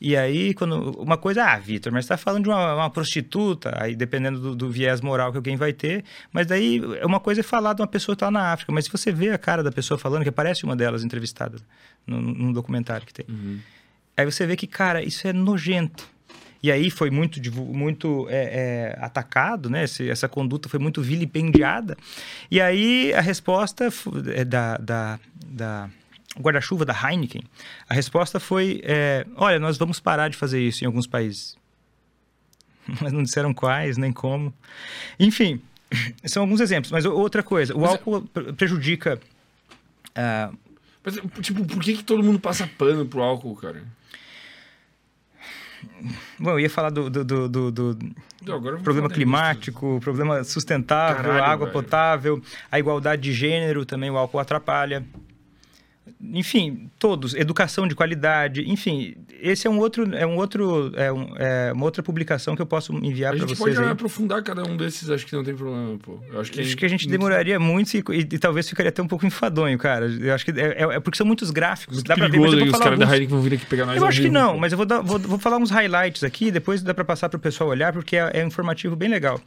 E 0.00 0.16
aí, 0.16 0.54
quando 0.54 0.92
uma 0.98 1.18
coisa, 1.18 1.44
ah, 1.44 1.58
Vitor, 1.58 1.92
mas 1.92 2.06
você 2.06 2.14
está 2.14 2.16
falando 2.16 2.44
de 2.44 2.48
uma, 2.48 2.74
uma 2.74 2.88
prostituta, 2.90 3.76
aí 3.82 3.94
dependendo 3.94 4.40
do, 4.40 4.56
do 4.56 4.70
viés 4.70 5.00
moral 5.02 5.30
que 5.30 5.36
alguém 5.36 5.56
vai 5.56 5.72
ter, 5.74 6.04
mas 6.32 6.46
daí 6.46 6.80
é 7.00 7.04
uma 7.04 7.20
coisa 7.20 7.40
é 7.40 7.44
falar 7.44 7.74
de 7.74 7.82
uma 7.82 7.88
pessoa 7.88 8.16
que 8.16 8.24
está 8.24 8.30
na 8.30 8.52
África, 8.52 8.72
mas 8.72 8.86
se 8.86 8.90
você 8.90 9.12
vê 9.12 9.28
a 9.30 9.36
cara 9.38 9.62
da 9.62 9.70
pessoa 9.70 9.98
falando, 9.98 10.22
que 10.22 10.28
aparece 10.30 10.64
uma 10.64 10.74
delas 10.74 11.04
entrevistada 11.04 11.58
num, 12.06 12.20
num 12.20 12.52
documentário 12.52 13.06
que 13.06 13.12
tem, 13.12 13.26
Uhum. 13.28 13.58
aí 14.16 14.24
você 14.24 14.46
vê 14.46 14.56
que, 14.56 14.66
cara, 14.66 15.02
isso 15.02 15.28
é 15.28 15.32
nojento. 15.32 16.08
E 16.62 16.70
aí 16.70 16.90
foi 16.90 17.10
muito, 17.10 17.40
muito 17.54 18.26
é, 18.28 18.94
é, 18.98 19.04
atacado, 19.04 19.70
né? 19.70 19.84
Esse- 19.84 20.10
essa 20.10 20.28
conduta 20.28 20.68
foi 20.68 20.78
muito 20.78 21.00
vilipendiada. 21.00 21.96
E 22.50 22.60
aí 22.60 23.14
a 23.14 23.20
resposta 23.22 23.88
é, 24.34 24.44
da, 24.44 24.76
da, 24.76 25.18
da 25.46 25.88
guarda-chuva 26.38 26.84
da 26.84 26.92
Heineken, 26.94 27.42
a 27.88 27.94
resposta 27.94 28.38
foi: 28.38 28.80
é, 28.84 29.26
olha, 29.36 29.58
nós 29.58 29.76
vamos 29.78 29.98
parar 30.00 30.28
de 30.28 30.36
fazer 30.36 30.60
isso 30.60 30.84
em 30.84 30.86
alguns 30.86 31.06
países. 31.06 31.56
Mas 33.00 33.12
não 33.12 33.22
disseram 33.22 33.52
quais, 33.54 33.96
nem 33.96 34.12
como. 34.12 34.52
Enfim, 35.18 35.60
são 36.24 36.42
alguns 36.42 36.60
exemplos. 36.60 36.90
Mas 36.92 37.04
outra 37.04 37.42
coisa, 37.42 37.74
o 37.74 37.80
Mas 37.80 37.90
é- 37.90 37.92
álcool 37.94 38.22
pre- 38.22 38.52
prejudica. 38.52 39.20
ah, 40.14 40.50
Mas, 41.04 41.14
tipo, 41.40 41.64
por 41.64 41.82
que, 41.82 41.96
que 41.96 42.04
todo 42.04 42.22
mundo 42.22 42.38
passa 42.40 42.66
pano 42.78 43.06
pro 43.06 43.22
álcool, 43.22 43.56
cara? 43.56 43.82
bom, 46.38 46.50
eu 46.50 46.60
ia 46.60 46.70
falar 46.70 46.90
do- 46.90 47.08
do- 47.10 47.24
do- 47.24 47.48
do, 47.48 47.70
do, 47.70 48.14
problema 48.82 49.08
climático, 49.08 49.98
problema 50.02 50.44
sustentável, 50.44 51.22
Caralho, 51.24 51.44
água 51.44 51.66
velho. 51.66 51.72
potável, 51.72 52.42
a 52.70 52.78
igualdade 52.78 53.22
de 53.22 53.32
gênero 53.32 53.84
também 53.86 54.10
o 54.10 54.16
álcool 54.16 54.38
atrapalha. 54.38 55.04
Enfim, 56.22 56.90
todos, 56.98 57.34
educação 57.34 57.88
de 57.88 57.94
qualidade, 57.94 58.62
enfim, 58.70 59.14
esse 59.40 59.66
é 59.66 59.70
um 59.70 59.78
outro, 59.78 60.14
é 60.14 60.26
um 60.26 60.36
outro, 60.36 60.92
é, 60.94 61.10
um- 61.10 61.34
é 61.36 61.72
uma 61.72 61.84
outra 61.86 62.02
publicação 62.02 62.54
que 62.54 62.60
eu 62.60 62.66
posso 62.66 62.92
enviar 63.02 63.32
A 63.32 63.36
para 63.38 63.46
gente 63.46 63.56
vocês. 63.56 63.74
pode 63.76 63.86
aí. 63.86 63.92
aprofundar 63.92 64.42
cada 64.42 64.62
um 64.68 64.76
desses, 64.76 65.08
acho 65.08 65.24
que 65.26 65.34
não 65.34 65.42
tem 65.42 65.54
problema, 65.54 65.96
pô. 65.98 66.18
Eu 66.30 66.38
acho 66.42 66.52
que, 66.52 66.60
Acho 66.60 66.76
que 66.76 66.84
a 66.84 66.88
gente 66.88 67.08
demoraria 67.08 67.58
muito 67.58 67.94
e, 67.94 68.04
e- 68.10 68.18
e 68.34 68.38
talvez 68.38 68.68
ficaria 68.68 68.90
até 68.90 69.00
um 69.02 69.08
pouco 69.08 69.24
enfadonho, 69.24 69.78
cara. 69.78 70.06
Eu 70.06 70.34
acho 70.34 70.44
que 70.44 70.50
é, 70.50 70.82
é- 70.82 70.96
é 70.96 71.00
porque 71.00 71.16
são 71.16 71.26
muitos 71.26 71.50
gráficos. 71.50 71.96
Muito 71.96 72.08
dá 72.08 72.14
pra 72.14 72.28
ver, 72.28 72.38
mas 72.38 72.52
eu 72.52 72.58
vou 72.58 72.66
os 72.66 72.72
falar 72.72 72.84
caras 72.84 72.98
da. 72.98 73.06
Heineken 73.06 73.28
vão 73.28 73.40
vir 73.40 73.54
aqui 73.54 73.64
pegar 73.64 73.86
nós 73.86 73.96
Eu 73.96 74.06
acho 74.06 74.20
que 74.20 74.28
não, 74.28 74.58
mas 74.58 74.72
eu 74.72 74.76
vou, 74.76 74.84
dar- 74.86 75.00
vou, 75.00 75.18
vou 75.18 75.38
falar 75.38 75.56
uns 75.56 75.70
highlights 75.70 76.22
aqui, 76.22 76.50
depois 76.50 76.82
dá 76.82 76.92
para 76.92 77.04
passar 77.04 77.30
para 77.30 77.38
o 77.38 77.40
pessoal 77.40 77.70
olhar, 77.70 77.94
porque 77.94 78.14
é, 78.16 78.30
é 78.34 78.44
informativo 78.44 78.94
bem 78.94 79.08
legal. 79.08 79.40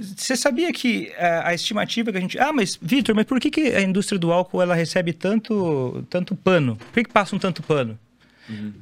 Você 0.00 0.36
sabia 0.36 0.72
que 0.72 1.12
a, 1.16 1.48
a 1.48 1.54
estimativa 1.54 2.10
que 2.10 2.18
a 2.18 2.20
gente. 2.20 2.38
Ah, 2.38 2.52
mas, 2.52 2.78
Vitor, 2.80 3.14
mas 3.14 3.24
por 3.26 3.38
que, 3.40 3.50
que 3.50 3.60
a 3.74 3.80
indústria 3.82 4.18
do 4.18 4.32
álcool 4.32 4.62
ela 4.62 4.74
recebe 4.74 5.12
tanto, 5.12 6.04
tanto 6.08 6.34
pano? 6.34 6.76
Por 6.76 6.92
que, 6.94 7.04
que 7.04 7.12
passam 7.12 7.38
tanto 7.38 7.62
pano? 7.62 7.98
Uhum. 8.48 8.72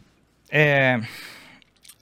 É. 0.51 1.01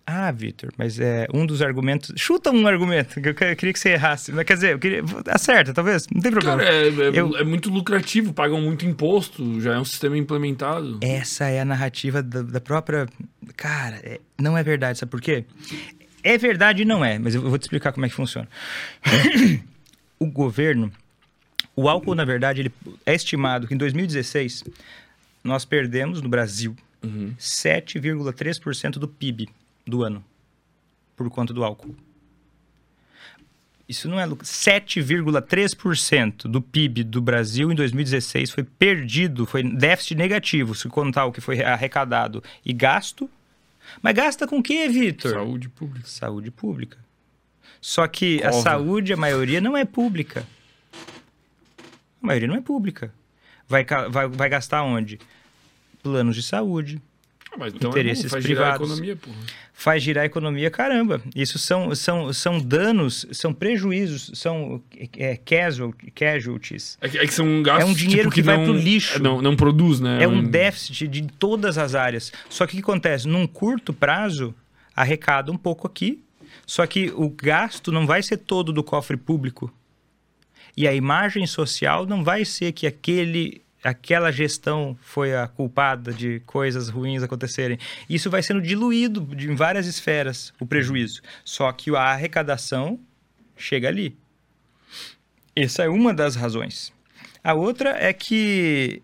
Ah, 0.08 0.30
Vitor, 0.30 0.70
mas 0.78 1.00
é 1.00 1.26
um 1.34 1.44
dos 1.44 1.60
argumentos. 1.60 2.12
Chuta 2.16 2.52
um 2.52 2.64
argumento 2.68 3.20
que 3.20 3.28
eu, 3.30 3.34
que- 3.34 3.42
eu 3.44 3.56
queria 3.56 3.72
que 3.72 3.78
você 3.78 3.88
errasse. 3.88 4.30
Quer 4.44 4.54
dizer, 4.54 4.72
eu 4.74 4.78
queria. 4.78 5.02
Acerta, 5.28 5.74
talvez. 5.74 6.06
Não 6.14 6.20
tem 6.22 6.30
problema. 6.30 6.58
Cara, 6.58 6.72
é, 6.72 6.86
é- 6.88 7.10
Eu- 7.20 7.36
é 7.36 7.42
muito 7.42 7.68
lucrativo, 7.70 8.32
pagam 8.32 8.60
muito 8.60 8.86
imposto, 8.86 9.60
já 9.60 9.74
é 9.74 9.78
um 9.80 9.84
sistema 9.84 10.16
implementado. 10.16 11.00
Essa 11.02 11.46
é 11.46 11.60
a 11.60 11.64
narrativa 11.64 12.22
da, 12.22 12.42
da 12.42 12.60
própria. 12.60 13.08
Cara, 13.56 13.96
é- 14.04 14.20
não 14.40 14.56
é 14.56 14.62
verdade, 14.62 14.96
sabe 14.96 15.10
por 15.10 15.20
quê? 15.20 15.44
É 16.26 16.38
verdade 16.38 16.82
e 16.82 16.84
não 16.84 17.04
é, 17.04 17.18
mas 17.18 17.34
eu 17.34 17.42
vou 17.42 17.58
te 17.58 17.62
explicar 17.62 17.92
como 17.92 18.06
é 18.06 18.08
que 18.08 18.14
funciona. 18.14 18.48
o 20.18 20.26
governo, 20.26 20.92
o 21.74 21.88
álcool, 21.88 22.14
na 22.14 22.24
verdade, 22.24 22.62
ele 22.62 22.72
é 23.04 23.14
estimado 23.14 23.66
que 23.66 23.74
em 23.74 23.76
2016 23.76 24.64
nós 25.44 25.64
perdemos 25.64 26.20
no 26.20 26.28
Brasil 26.28 26.76
Uhum. 27.06 27.34
7,3% 27.38 28.98
do 28.98 29.06
PIB 29.06 29.48
do 29.86 30.02
ano 30.02 30.24
por 31.14 31.30
conta 31.30 31.54
do 31.54 31.62
álcool. 31.64 31.94
Isso 33.88 34.08
não 34.08 34.18
é 34.18 34.26
lucro. 34.26 34.44
7,3% 34.44 36.48
do 36.48 36.60
PIB 36.60 37.04
do 37.04 37.22
Brasil 37.22 37.70
em 37.70 37.76
2016 37.76 38.50
foi 38.50 38.64
perdido, 38.64 39.46
foi 39.46 39.62
déficit 39.62 40.16
negativo, 40.16 40.74
se 40.74 40.88
contar 40.88 41.26
o 41.26 41.32
que 41.32 41.40
foi 41.40 41.62
arrecadado 41.62 42.42
e 42.64 42.72
gasto. 42.72 43.30
Mas 44.02 44.14
gasta 44.14 44.46
com 44.46 44.58
o 44.58 44.62
quê, 44.62 44.88
Vitor? 44.88 45.32
Saúde 45.32 45.68
pública. 45.68 46.06
Saúde 46.08 46.50
pública. 46.50 46.98
Só 47.80 48.06
que 48.08 48.42
a 48.42 48.50
Cova. 48.50 48.62
saúde, 48.62 49.12
a 49.12 49.16
maioria, 49.16 49.60
não 49.60 49.76
é 49.76 49.84
pública. 49.84 50.46
A 52.22 52.26
maioria 52.26 52.48
não 52.48 52.56
é 52.56 52.60
pública. 52.60 53.12
Vai, 53.68 53.84
vai, 53.84 54.28
vai 54.28 54.48
gastar 54.48 54.82
onde? 54.82 55.18
Planos 56.02 56.34
de 56.36 56.42
saúde. 56.42 57.00
Ah, 57.52 57.56
mas 57.58 57.74
então 57.74 57.90
Interesses 57.90 58.24
é 58.24 58.28
bom, 58.28 58.32
faz 58.32 58.44
girar 58.44 58.74
a 58.74 58.78
privados. 58.78 58.88
economia, 58.98 59.16
porra. 59.16 59.36
Faz 59.78 60.02
girar 60.02 60.22
a 60.22 60.26
economia, 60.26 60.70
caramba. 60.70 61.20
Isso 61.34 61.58
são, 61.58 61.94
são, 61.94 62.32
são 62.32 62.58
danos, 62.58 63.26
são 63.30 63.52
prejuízos, 63.52 64.30
são 64.32 64.82
é, 65.18 65.36
casual, 65.36 65.92
casualties. 66.14 66.96
É 66.98 67.08
que, 67.10 67.18
é 67.18 67.26
que 67.26 67.34
são 67.34 67.62
gastos 67.62 67.84
É 67.84 67.92
um 67.92 67.94
dinheiro 67.94 68.30
tipo, 68.30 68.34
que 68.36 68.42
vai 68.42 68.56
não, 68.56 68.64
pro 68.64 68.72
lixo. 68.72 69.22
Não, 69.22 69.42
não 69.42 69.54
produz, 69.54 70.00
né? 70.00 70.22
É 70.22 70.26
um 70.26 70.42
déficit 70.42 71.06
de 71.06 71.22
todas 71.24 71.76
as 71.76 71.94
áreas. 71.94 72.32
Só 72.48 72.66
que 72.66 72.72
o 72.72 72.76
que 72.76 72.82
acontece? 72.82 73.28
Num 73.28 73.46
curto 73.46 73.92
prazo, 73.92 74.54
arrecada 74.94 75.52
um 75.52 75.58
pouco 75.58 75.86
aqui, 75.86 76.24
só 76.66 76.86
que 76.86 77.12
o 77.14 77.28
gasto 77.28 77.92
não 77.92 78.06
vai 78.06 78.22
ser 78.22 78.38
todo 78.38 78.72
do 78.72 78.82
cofre 78.82 79.18
público. 79.18 79.70
E 80.74 80.88
a 80.88 80.94
imagem 80.94 81.46
social 81.46 82.06
não 82.06 82.24
vai 82.24 82.46
ser 82.46 82.72
que 82.72 82.86
aquele, 82.86 83.60
aquela 83.82 84.30
gestão 84.30 84.96
foi 85.00 85.34
a 85.34 85.46
culpada 85.46 86.12
de 86.12 86.40
coisas 86.40 86.88
ruins 86.88 87.22
acontecerem. 87.22 87.78
Isso 88.08 88.30
vai 88.30 88.42
sendo 88.42 88.60
diluído 88.60 89.28
em 89.38 89.54
várias 89.54 89.86
esferas, 89.86 90.52
o 90.58 90.66
prejuízo. 90.66 91.22
Só 91.44 91.70
que 91.72 91.94
a 91.94 92.00
arrecadação 92.00 92.98
chega 93.56 93.88
ali. 93.88 94.16
Essa 95.54 95.84
é 95.84 95.88
uma 95.88 96.12
das 96.12 96.36
razões. 96.36 96.92
A 97.42 97.54
outra 97.54 97.90
é 97.90 98.12
que 98.12 99.02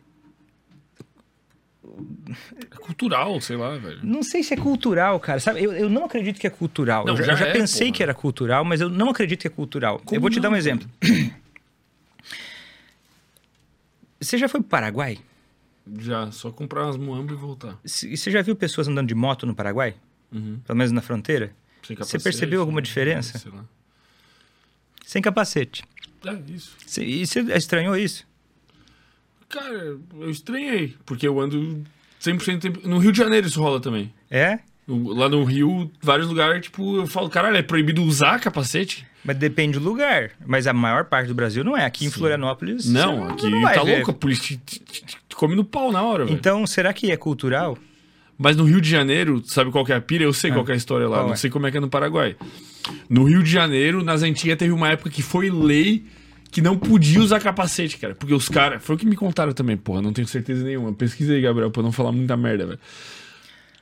É 2.60 2.76
cultural, 2.76 3.40
sei 3.40 3.56
lá, 3.56 3.76
velho. 3.76 4.00
Não 4.02 4.22
sei 4.22 4.42
se 4.42 4.54
é 4.54 4.56
cultural, 4.56 5.20
cara. 5.20 5.40
Sabe? 5.40 5.62
Eu, 5.62 5.72
eu 5.72 5.88
não 5.88 6.04
acredito 6.04 6.40
que 6.40 6.46
é 6.46 6.50
cultural. 6.50 7.04
Não, 7.04 7.16
eu 7.16 7.24
já, 7.24 7.34
já 7.34 7.46
é, 7.46 7.52
pensei 7.52 7.86
porra. 7.86 7.96
que 7.96 8.02
era 8.02 8.14
cultural, 8.14 8.64
mas 8.64 8.80
eu 8.80 8.88
não 8.88 9.10
acredito 9.10 9.40
que 9.40 9.46
é 9.46 9.50
cultural. 9.50 10.00
Como 10.04 10.16
eu 10.16 10.20
vou 10.20 10.30
te 10.30 10.36
não, 10.36 10.42
dar 10.42 10.48
um 10.50 10.52
cara? 10.52 10.86
Você 14.22 14.38
já 14.38 14.48
foi 14.48 14.60
pro 14.60 14.68
Paraguai? 14.70 15.18
Já, 15.98 16.30
só 16.30 16.50
comprar 16.50 16.84
umas 16.84 16.96
muambas 16.96 17.36
e 17.36 17.40
voltar. 17.40 17.78
E 17.84 18.16
você 18.16 18.30
já 18.30 18.40
viu 18.42 18.54
pessoas 18.54 18.86
andando 18.88 19.08
de 19.08 19.14
moto 19.14 19.46
no 19.46 19.54
Paraguai? 19.54 19.96
Uhum. 20.32 20.60
Pelo 20.64 20.76
menos 20.78 20.92
na 20.92 21.02
fronteira? 21.02 21.52
Sem 21.86 21.96
Você 21.96 22.18
percebeu 22.18 22.60
alguma 22.60 22.80
né? 22.80 22.84
diferença? 22.84 23.38
Sei 23.38 23.50
lá. 23.50 23.64
Sem 25.04 25.20
capacete. 25.20 25.82
É, 26.24 26.32
isso. 26.52 26.76
Você- 26.86 27.04
E 27.04 27.26
você 27.26 27.40
estranhou 27.56 27.96
isso? 27.96 28.24
Cara, 29.48 29.98
eu 30.20 30.30
estranhei, 30.30 30.96
porque 31.04 31.26
eu 31.26 31.38
ando 31.40 31.84
100% 32.20 32.52
do 32.54 32.60
tempo. 32.60 32.88
No 32.88 32.98
Rio 32.98 33.12
de 33.12 33.18
Janeiro 33.18 33.46
isso 33.46 33.60
rola 33.60 33.80
também. 33.80 34.12
É? 34.30 34.60
Lá 34.88 35.28
no 35.28 35.44
Rio, 35.44 35.90
vários 36.00 36.28
lugares, 36.28 36.62
tipo, 36.62 36.96
eu 36.96 37.06
falo, 37.06 37.28
caralho, 37.28 37.56
é 37.56 37.62
proibido 37.62 38.02
usar 38.02 38.40
capacete? 38.40 39.06
Mas 39.24 39.36
depende 39.36 39.78
do 39.78 39.84
lugar. 39.84 40.30
Mas 40.44 40.66
a 40.66 40.72
maior 40.72 41.04
parte 41.04 41.28
do 41.28 41.34
Brasil 41.34 41.62
não 41.62 41.76
é. 41.76 41.84
Aqui 41.84 42.04
em 42.06 42.10
Florianópolis. 42.10 42.86
Não, 42.88 43.28
aqui 43.28 43.48
não 43.48 43.62
tá 43.62 43.82
ver. 43.84 43.96
louco, 43.96 44.10
a 44.10 44.14
polícia 44.14 44.58
te, 44.64 44.80
te- 44.80 45.04
te- 45.04 45.16
come 45.36 45.54
no 45.54 45.64
pau 45.64 45.92
na 45.92 46.02
hora, 46.02 46.24
velho. 46.24 46.36
Então, 46.36 46.66
será 46.66 46.92
que 46.92 47.10
é 47.10 47.16
cultural? 47.16 47.78
Mas 48.36 48.56
no 48.56 48.64
Rio 48.64 48.80
de 48.80 48.88
Janeiro, 48.90 49.40
sabe 49.46 49.70
qual 49.70 49.84
que 49.84 49.92
é 49.92 49.96
a 49.96 50.00
pira? 50.00 50.24
Eu 50.24 50.32
sei 50.32 50.50
qual 50.50 50.64
que 50.64 50.72
é 50.72 50.74
a 50.74 50.76
história 50.76 51.06
lá, 51.08 51.18
Qual 51.18 51.26
não 51.26 51.32
é? 51.34 51.36
sei 51.36 51.50
como 51.50 51.66
é 51.66 51.70
que 51.70 51.76
é 51.76 51.80
no 51.80 51.88
Paraguai. 51.88 52.34
No 53.08 53.24
Rio 53.24 53.42
de 53.42 53.50
Janeiro, 53.50 54.02
nas 54.02 54.22
antigas, 54.22 54.58
teve 54.58 54.72
uma 54.72 54.88
época 54.88 55.10
que 55.10 55.22
foi 55.22 55.48
lei 55.50 56.04
que 56.50 56.60
não 56.60 56.76
podia 56.76 57.20
usar 57.20 57.38
capacete, 57.40 57.96
cara. 57.98 58.14
Porque 58.16 58.34
os 58.34 58.48
caras. 58.48 58.82
Foi 58.84 58.96
o 58.96 58.98
que 58.98 59.06
me 59.06 59.14
contaram 59.14 59.52
também, 59.52 59.76
porra, 59.76 60.02
não 60.02 60.12
tenho 60.12 60.26
certeza 60.26 60.64
nenhuma. 60.64 60.92
Pesquisa 60.92 61.32
aí, 61.32 61.40
Gabriel, 61.40 61.70
pra 61.70 61.82
não 61.82 61.92
falar 61.92 62.10
muita 62.10 62.36
merda, 62.36 62.66
velho. 62.66 62.78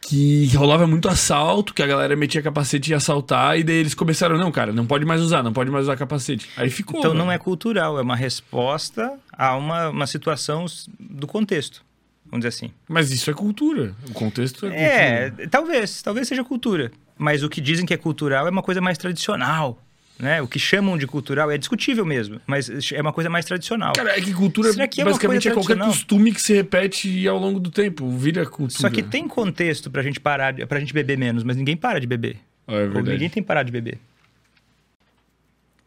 Que 0.01 0.47
rolava 0.57 0.87
muito 0.87 1.09
assalto, 1.09 1.75
que 1.75 1.83
a 1.83 1.87
galera 1.87 2.17
metia 2.17 2.43
capacete 2.43 2.91
e 2.91 2.95
assaltar, 2.95 3.59
e 3.59 3.63
daí 3.63 3.77
eles 3.77 3.95
começaram, 3.95 4.39
não, 4.39 4.51
cara, 4.51 4.73
não 4.73 4.87
pode 4.87 5.05
mais 5.05 5.21
usar, 5.21 5.43
não 5.43 5.53
pode 5.53 5.71
mais 5.71 5.85
usar 5.85 5.97
capacete. 5.97 6.49
Aí 6.57 6.71
ficou. 6.71 6.99
Então 6.99 7.13
velho. 7.13 7.25
não 7.25 7.31
é 7.31 7.39
cultural, 7.39 7.99
é 7.99 8.03
uma 8.03 8.17
resposta 8.17 9.13
a 9.31 9.57
uma, 9.57 9.91
uma 9.91 10.07
situação 10.07 10.65
do 10.99 11.27
contexto. 11.27 11.85
Vamos 12.31 12.45
dizer 12.45 12.49
assim. 12.49 12.73
Mas 12.89 13.11
isso 13.11 13.31
é 13.31 13.35
cultura. 13.35 13.95
O 14.09 14.13
contexto 14.13 14.67
é 14.67 14.71
cultura. 14.71 15.45
É, 15.45 15.47
talvez, 15.49 16.01
talvez 16.01 16.29
seja 16.29 16.45
cultura. 16.45 16.93
Mas 17.19 17.43
o 17.43 17.49
que 17.49 17.61
dizem 17.61 17.85
que 17.85 17.93
é 17.93 17.97
cultural 17.97 18.47
é 18.47 18.51
uma 18.51 18.63
coisa 18.63 18.81
mais 18.81 18.97
tradicional. 18.97 19.79
Né? 20.21 20.43
O 20.43 20.47
que 20.47 20.59
chamam 20.59 20.99
de 20.99 21.07
cultural 21.07 21.51
é 21.51 21.57
discutível 21.57 22.05
mesmo, 22.05 22.41
mas 22.47 22.69
é 22.93 23.01
uma 23.01 23.13
coisa 23.13 23.31
mais 23.31 23.47
tradicional. 23.47 23.95
Cara, 23.95 24.19
é 24.19 24.21
que 24.21 24.35
cultura 24.35 24.71
Será 24.71 24.87
que 24.87 25.01
é 25.01 25.05
basicamente 25.05 25.49
é 25.49 25.53
qualquer 25.53 25.79
costume 25.79 26.33
que 26.33 26.43
se 26.43 26.53
repete 26.53 27.27
ao 27.27 27.39
longo 27.39 27.59
do 27.59 27.71
tempo. 27.71 28.09
Vira 28.11 28.45
cultura. 28.45 28.81
Só 28.81 28.91
que 28.91 29.03
tem 29.03 29.27
contexto 29.27 29.91
pra 29.91 30.03
gente 30.03 30.21
parar, 30.21 30.55
pra 30.67 30.79
gente 30.79 30.93
beber 30.93 31.17
menos, 31.17 31.43
mas 31.43 31.57
ninguém 31.57 31.77
para 31.77 31.99
de 31.99 32.07
beber. 32.07 32.37
Ah, 32.69 32.75
é 32.75 32.75
Ou 32.75 32.91
verdade. 32.91 33.11
ninguém 33.13 33.31
tem 33.31 33.43
parar 33.43 33.63
de 33.63 33.73
beber. 33.73 33.99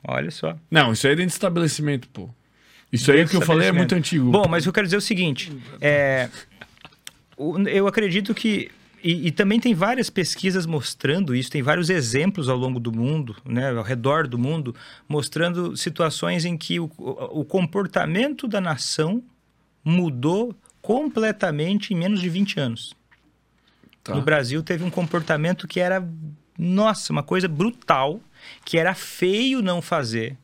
Olha 0.06 0.32
só. 0.32 0.58
Não, 0.70 0.92
isso 0.92 1.08
aí 1.08 1.14
é 1.14 1.16
dentro 1.16 1.30
de 1.30 1.34
estabelecimento, 1.34 2.10
pô. 2.10 2.30
Isso 2.92 3.12
aí 3.12 3.28
que 3.28 3.36
eu 3.36 3.42
falei 3.42 3.70
é 3.70 3.72
muito 3.72 3.96
antigo. 3.96 4.30
Bom, 4.30 4.48
mas 4.48 4.66
eu 4.66 4.74
quero 4.74 4.86
dizer 4.86 4.98
o 4.98 5.02
seguinte: 5.02 5.52
é, 5.80 6.30
eu 7.38 7.88
acredito 7.88 8.34
que. 8.34 8.70
E, 9.04 9.28
e 9.28 9.32
também 9.32 9.60
tem 9.60 9.74
várias 9.74 10.10
pesquisas 10.10 10.66
mostrando 10.66 11.36
isso, 11.36 11.52
tem 11.52 11.62
vários 11.62 11.90
exemplos 11.90 12.48
ao 12.48 12.56
longo 12.58 12.80
do 12.80 12.90
mundo, 12.90 13.36
né, 13.44 13.70
ao 13.72 13.84
redor 13.84 14.28
do 14.28 14.38
mundo, 14.40 14.74
mostrando 15.10 15.76
situações 15.76 16.46
em 16.46 16.56
que 16.58 16.80
o, 16.80 16.90
o- 16.98 17.44
comportamento 17.44 18.48
da 18.48 18.62
nação 18.62 19.22
mudou 19.84 20.56
completamente 20.82 21.94
em 21.94 21.98
menos 21.98 22.22
de 22.22 22.30
20 22.30 22.60
anos. 22.60 22.94
Tá. 24.02 24.16
No 24.16 24.22
Brasil 24.22 24.64
teve 24.64 24.84
um 24.86 24.90
comportamento 24.90 25.68
que 25.68 25.82
era, 25.82 26.06
nossa, 26.58 27.12
uma 27.12 27.24
coisa 27.24 27.48
brutal, 27.48 28.22
que 28.64 28.78
era 28.78 28.94
feio 28.94 29.62
não 29.62 29.82
fazer, 29.82 30.38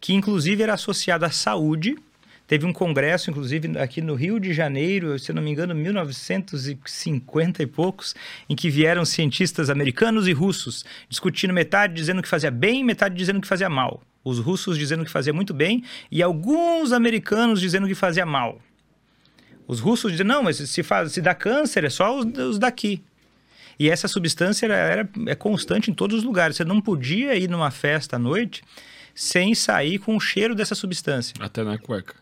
que 0.00 0.12
inclusive 0.12 0.62
era 0.62 0.74
associado 0.74 1.24
à 1.24 1.30
saúde. 1.30 1.96
Teve 2.46 2.66
um 2.66 2.72
congresso, 2.72 3.30
inclusive, 3.30 3.78
aqui 3.78 4.02
no 4.02 4.14
Rio 4.14 4.38
de 4.38 4.52
Janeiro, 4.52 5.18
se 5.18 5.32
não 5.32 5.40
me 5.42 5.50
engano, 5.50 5.74
1950 5.74 7.62
e 7.62 7.66
poucos, 7.66 8.14
em 8.48 8.54
que 8.54 8.68
vieram 8.68 9.04
cientistas 9.04 9.70
americanos 9.70 10.28
e 10.28 10.32
russos 10.32 10.84
discutindo 11.08 11.52
metade 11.54 11.94
dizendo 11.94 12.22
que 12.22 12.28
fazia 12.28 12.50
bem, 12.50 12.84
metade 12.84 13.14
dizendo 13.14 13.40
que 13.40 13.48
fazia 13.48 13.68
mal. 13.68 14.02
Os 14.22 14.38
russos 14.38 14.78
dizendo 14.78 15.04
que 15.04 15.10
fazia 15.10 15.32
muito 15.32 15.52
bem 15.54 15.82
e 16.10 16.22
alguns 16.22 16.92
americanos 16.92 17.60
dizendo 17.60 17.86
que 17.86 17.94
fazia 17.94 18.24
mal. 18.26 18.60
Os 19.66 19.80
russos 19.80 20.12
dizem, 20.12 20.26
não, 20.26 20.42
mas 20.42 20.56
se, 20.56 20.82
faz, 20.82 21.12
se 21.12 21.22
dá 21.22 21.34
câncer 21.34 21.84
é 21.84 21.90
só 21.90 22.18
os, 22.18 22.26
os 22.38 22.58
daqui. 22.58 23.02
E 23.78 23.88
essa 23.90 24.06
substância 24.06 24.66
era, 24.66 24.74
era- 24.76 25.08
é 25.26 25.34
constante 25.34 25.90
em 25.90 25.94
todos 25.94 26.18
os 26.18 26.24
lugares. 26.24 26.56
Você 26.56 26.64
não 26.64 26.80
podia 26.80 27.34
ir 27.36 27.48
numa 27.48 27.70
festa 27.70 28.16
à 28.16 28.18
noite 28.18 28.62
sem 29.14 29.54
sair 29.54 29.98
com 29.98 30.16
o 30.16 30.20
cheiro 30.20 30.54
dessa 30.54 30.74
substância. 30.74 31.34
Até 31.40 31.64
na 31.64 31.78
cueca. 31.78 32.14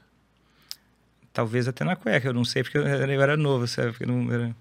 Talvez 1.33 1.67
até 1.67 1.85
na 1.85 1.97
cueca, 1.97 2.29
eu 2.29 2.35
não 2.35 2.45
sei 2.45 2.63
porque 2.63 2.77
eu 2.79 2.87
era, 2.87 3.13
eu 3.13 3.23
era 3.23 3.37
novo, 3.37 3.67
sabe? 3.67 3.91
Porque 3.93 4.05
não 4.07 4.31
era 4.33 4.55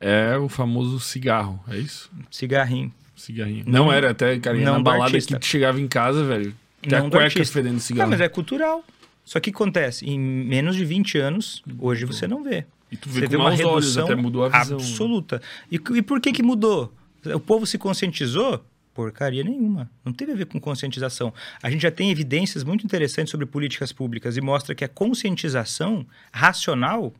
É 0.00 0.36
o 0.36 0.48
famoso 0.48 0.98
cigarro, 1.00 1.62
é 1.68 1.76
isso? 1.78 2.10
cigarrinho. 2.30 2.92
Cigarrinho. 3.14 3.64
Não, 3.66 3.92
era 3.92 4.10
até, 4.12 4.38
cara, 4.38 4.56
não 4.56 4.74
na 4.74 4.78
balada 4.80 5.04
artista. 5.04 5.34
que 5.34 5.40
tu 5.40 5.46
chegava 5.46 5.78
em 5.80 5.86
casa, 5.86 6.24
velho. 6.24 6.54
Até 6.84 6.98
Não 6.98 7.06
a 7.08 7.10
cueca 7.10 7.24
artista. 7.26 7.52
fedendo 7.52 7.74
Não, 7.74 7.80
cigarro. 7.80 8.10
mas 8.10 8.20
é 8.20 8.28
cultural. 8.28 8.82
Só 9.24 9.38
que 9.38 9.50
acontece? 9.50 10.06
Em 10.06 10.18
menos 10.18 10.74
de 10.74 10.84
20 10.84 11.18
anos, 11.18 11.62
hoje 11.78 12.06
você 12.06 12.26
não 12.26 12.42
vê. 12.42 12.64
E 12.90 12.96
tu 12.96 13.08
vê 13.10 13.20
Você 13.20 13.26
com 13.26 13.30
vê 13.32 13.36
uma 13.36 13.44
maus 13.50 13.60
olhos, 13.60 13.84
redução 13.84 14.04
até 14.06 14.14
mudou 14.16 14.44
a 14.44 14.48
visão. 14.48 14.78
né? 14.78 14.82
absoluta. 14.84 15.42
E, 15.70 15.76
e 15.76 16.02
por 16.02 16.20
que 16.20 16.32
que 16.32 16.42
mudou? 16.42 16.92
O 17.26 17.38
povo 17.38 17.66
se 17.66 17.76
conscientizou? 17.78 18.64
Porcaria 19.00 19.42
nenhuma. 19.42 19.90
Não 20.04 20.12
teve 20.12 20.32
a 20.32 20.34
ver 20.34 20.44
com 20.44 20.60
conscientização. 20.60 21.32
A 21.62 21.70
gente 21.70 21.80
já 21.80 21.90
tem 21.90 22.10
evidências 22.10 22.62
muito 22.62 22.84
interessantes 22.84 23.30
sobre 23.30 23.46
políticas 23.46 23.94
públicas 23.94 24.36
e 24.36 24.42
mostra 24.42 24.74
que 24.74 24.84
a 24.84 24.88
conscientização 24.88 26.06
racional 26.30 27.10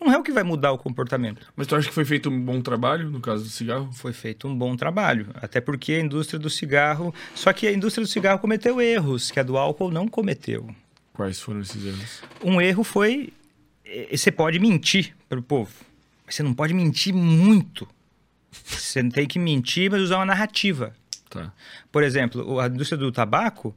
não 0.00 0.12
é 0.12 0.18
o 0.18 0.24
que 0.24 0.32
vai 0.32 0.42
mudar 0.42 0.72
o 0.72 0.78
comportamento. 0.78 1.46
Mas 1.54 1.68
tu 1.68 1.76
acha 1.76 1.86
que 1.86 1.94
foi 1.94 2.04
feito 2.04 2.28
um 2.28 2.40
bom 2.44 2.60
trabalho 2.60 3.08
no 3.08 3.20
caso 3.20 3.44
do 3.44 3.48
cigarro? 3.48 3.92
Foi 3.92 4.12
feito 4.12 4.48
um 4.48 4.58
bom 4.58 4.74
trabalho, 4.74 5.28
até 5.36 5.60
porque 5.60 5.92
a 5.92 6.00
indústria 6.00 6.36
do 6.36 6.50
cigarro. 6.50 7.14
Só 7.32 7.52
que 7.52 7.68
a 7.68 7.72
indústria 7.72 8.04
do 8.04 8.10
cigarro 8.10 8.40
cometeu 8.40 8.80
erros 8.80 9.30
que 9.30 9.38
a 9.38 9.44
do 9.44 9.56
álcool 9.56 9.92
não 9.92 10.08
cometeu. 10.08 10.68
Quais 11.12 11.38
foram 11.38 11.60
esses 11.60 11.84
erros? 11.84 12.22
Um 12.42 12.60
erro 12.60 12.82
foi. 12.82 13.32
Você 14.10 14.32
pode 14.32 14.58
mentir 14.58 15.14
para 15.28 15.38
o 15.38 15.42
povo, 15.42 15.70
mas 16.26 16.34
você 16.34 16.42
não 16.42 16.54
pode 16.54 16.74
mentir 16.74 17.14
muito. 17.14 17.86
Você 18.50 19.08
tem 19.10 19.28
que 19.28 19.38
mentir, 19.38 19.88
mas 19.92 20.02
usar 20.02 20.16
uma 20.16 20.26
narrativa. 20.26 20.92
Tá. 21.30 21.52
Por 21.90 22.02
exemplo, 22.02 22.58
a 22.60 22.66
indústria 22.66 22.98
do 22.98 23.10
tabaco, 23.12 23.74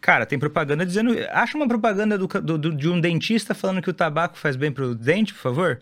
cara, 0.00 0.24
tem 0.26 0.38
propaganda 0.38 0.84
dizendo. 0.86 1.14
Acha 1.30 1.56
uma 1.56 1.68
propaganda 1.68 2.16
do 2.18 2.26
do- 2.26 2.74
de 2.74 2.88
um 2.88 2.98
dentista 3.00 3.54
falando 3.54 3.80
que 3.82 3.90
o 3.90 3.92
tabaco 3.94 4.36
faz 4.38 4.56
bem 4.56 4.72
pro 4.72 4.94
dente, 4.94 5.32
por 5.34 5.40
favor? 5.40 5.78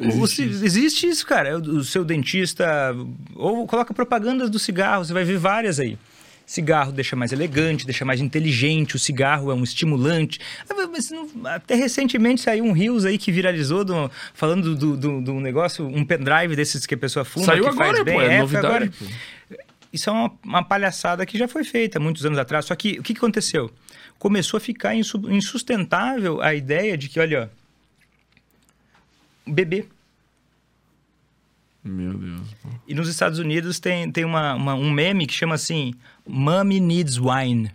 Existe 0.00 0.20
o 0.22 0.26
ci- 0.26 0.64
existe 0.64 1.06
isso, 1.08 1.26
cara. 1.26 1.58
O, 1.58 1.82
seu 1.82 2.04
dentista. 2.04 2.94
Ou 3.34 3.66
coloca 3.66 3.92
propagandas 3.92 4.48
do 4.48 4.58
cigarro, 4.58 5.04
você 5.04 5.12
vai 5.12 5.24
ver 5.24 5.38
várias 5.38 5.80
aí. 5.80 5.98
Cigarro 6.46 6.92
deixa 6.92 7.14
mais 7.14 7.30
elegante, 7.30 7.84
deixa 7.84 8.06
mais 8.06 8.20
inteligente, 8.22 8.96
o 8.96 8.98
cigarro 8.98 9.50
é 9.50 9.54
um 9.54 9.62
estimulante. 9.62 10.38
Mas 10.90 11.10
até 11.44 11.74
recentemente 11.74 12.40
saiu 12.40 12.64
um 12.64 12.72
Rios 12.72 13.04
aí 13.04 13.18
que 13.18 13.30
viralizou 13.30 13.84
do- 13.84 14.10
falando 14.32 14.74
do, 14.74 14.96
do, 14.96 15.20
do 15.20 15.34
negócio, 15.40 15.86
um 15.86 16.04
pendrive 16.04 16.54
desses 16.56 16.86
que 16.86 16.94
a 16.94 16.98
pessoa 16.98 17.22
fuma. 17.24 17.44
Saiu 17.46 17.64
que 17.64 17.68
agora, 17.70 17.88
faz 17.92 18.02
bem. 18.04 18.14
pô, 18.14 18.20
é, 18.22 18.26
foi 18.28 18.38
novidade. 18.38 18.66
agora. 18.66 18.90
pô. 18.98 19.04
Isso 19.92 20.10
é 20.10 20.12
uma, 20.12 20.32
uma 20.44 20.62
palhaçada 20.64 21.24
que 21.24 21.38
já 21.38 21.48
foi 21.48 21.64
feita 21.64 21.98
muitos 21.98 22.24
anos 22.26 22.38
atrás. 22.38 22.66
Só 22.66 22.74
que 22.76 22.98
o 22.98 23.02
que 23.02 23.12
aconteceu? 23.14 23.70
Começou 24.18 24.58
a 24.58 24.60
ficar 24.60 24.94
insu- 24.94 25.30
insustentável 25.30 26.40
a 26.42 26.54
ideia 26.54 26.96
de 26.98 27.08
que, 27.08 27.18
olha, 27.20 27.50
bebê. 29.46 29.86
Meu 31.82 32.12
Deus. 32.18 32.42
E 32.86 32.94
nos 32.94 33.08
Estados 33.08 33.38
Unidos 33.38 33.78
tem, 33.80 34.10
tem 34.10 34.24
uma, 34.24 34.54
uma- 34.54 34.74
um 34.74 34.90
meme 34.90 35.26
que 35.26 35.32
chama 35.32 35.54
assim: 35.54 35.94
Mommy 36.26 36.80
needs 36.80 37.16
wine. 37.18 37.70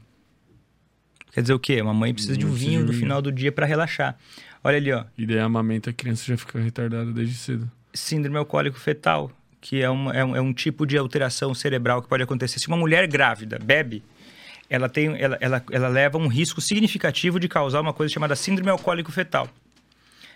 Quer 1.32 1.42
dizer 1.42 1.54
o 1.54 1.60
quê? 1.60 1.82
Uma 1.82 1.94
mãe 1.96 2.14
precisa 2.14 2.38
de 2.38 2.46
um 2.46 2.50
Precisa 2.50 2.66
de 2.66 2.70
vinho 2.76 2.86
no 2.86 2.92
vinho. 2.92 3.00
final 3.00 3.22
do 3.22 3.32
dia 3.32 3.52
para 3.52 3.66
relaxar. 3.66 4.16
Olha 4.64 4.78
ali, 4.78 4.92
ó. 4.92 5.04
E 5.18 5.26
daí 5.26 5.40
amamenta 5.40 5.90
a 5.90 5.94
criança 5.94 6.24
já 6.26 6.38
fica 6.38 6.60
retardada 6.60 7.12
desde 7.12 7.34
cedo. 7.36 7.72
síndrome 7.94 8.38
alcoólico 8.38 8.80
fetal, 8.80 9.32
que 9.64 9.82
é, 9.82 9.90
uma, 9.90 10.14
é, 10.14 10.26
um, 10.26 10.36
é 10.36 10.42
um 10.42 10.52
tipo 10.52 10.86
de 10.86 10.98
alteração 10.98 11.54
cerebral 11.54 12.02
que 12.02 12.10
pode 12.10 12.22
acontecer. 12.22 12.60
Se 12.60 12.68
uma 12.68 12.76
mulher 12.76 13.08
grávida 13.08 13.58
bebe, 13.58 14.04
ela, 14.70 14.90
tem, 14.90 15.16
ela, 15.18 15.38
ela, 15.40 15.64
ela 15.72 15.88
leva 15.88 16.18
um 16.18 16.28
risco 16.28 16.60
significativo 16.60 17.40
de 17.40 17.48
causar 17.48 17.80
uma 17.80 17.94
coisa 17.94 18.14
chamada 18.14 18.36
síndrome 18.36 18.70
alcoólico 18.70 19.10
fetal. 19.10 19.48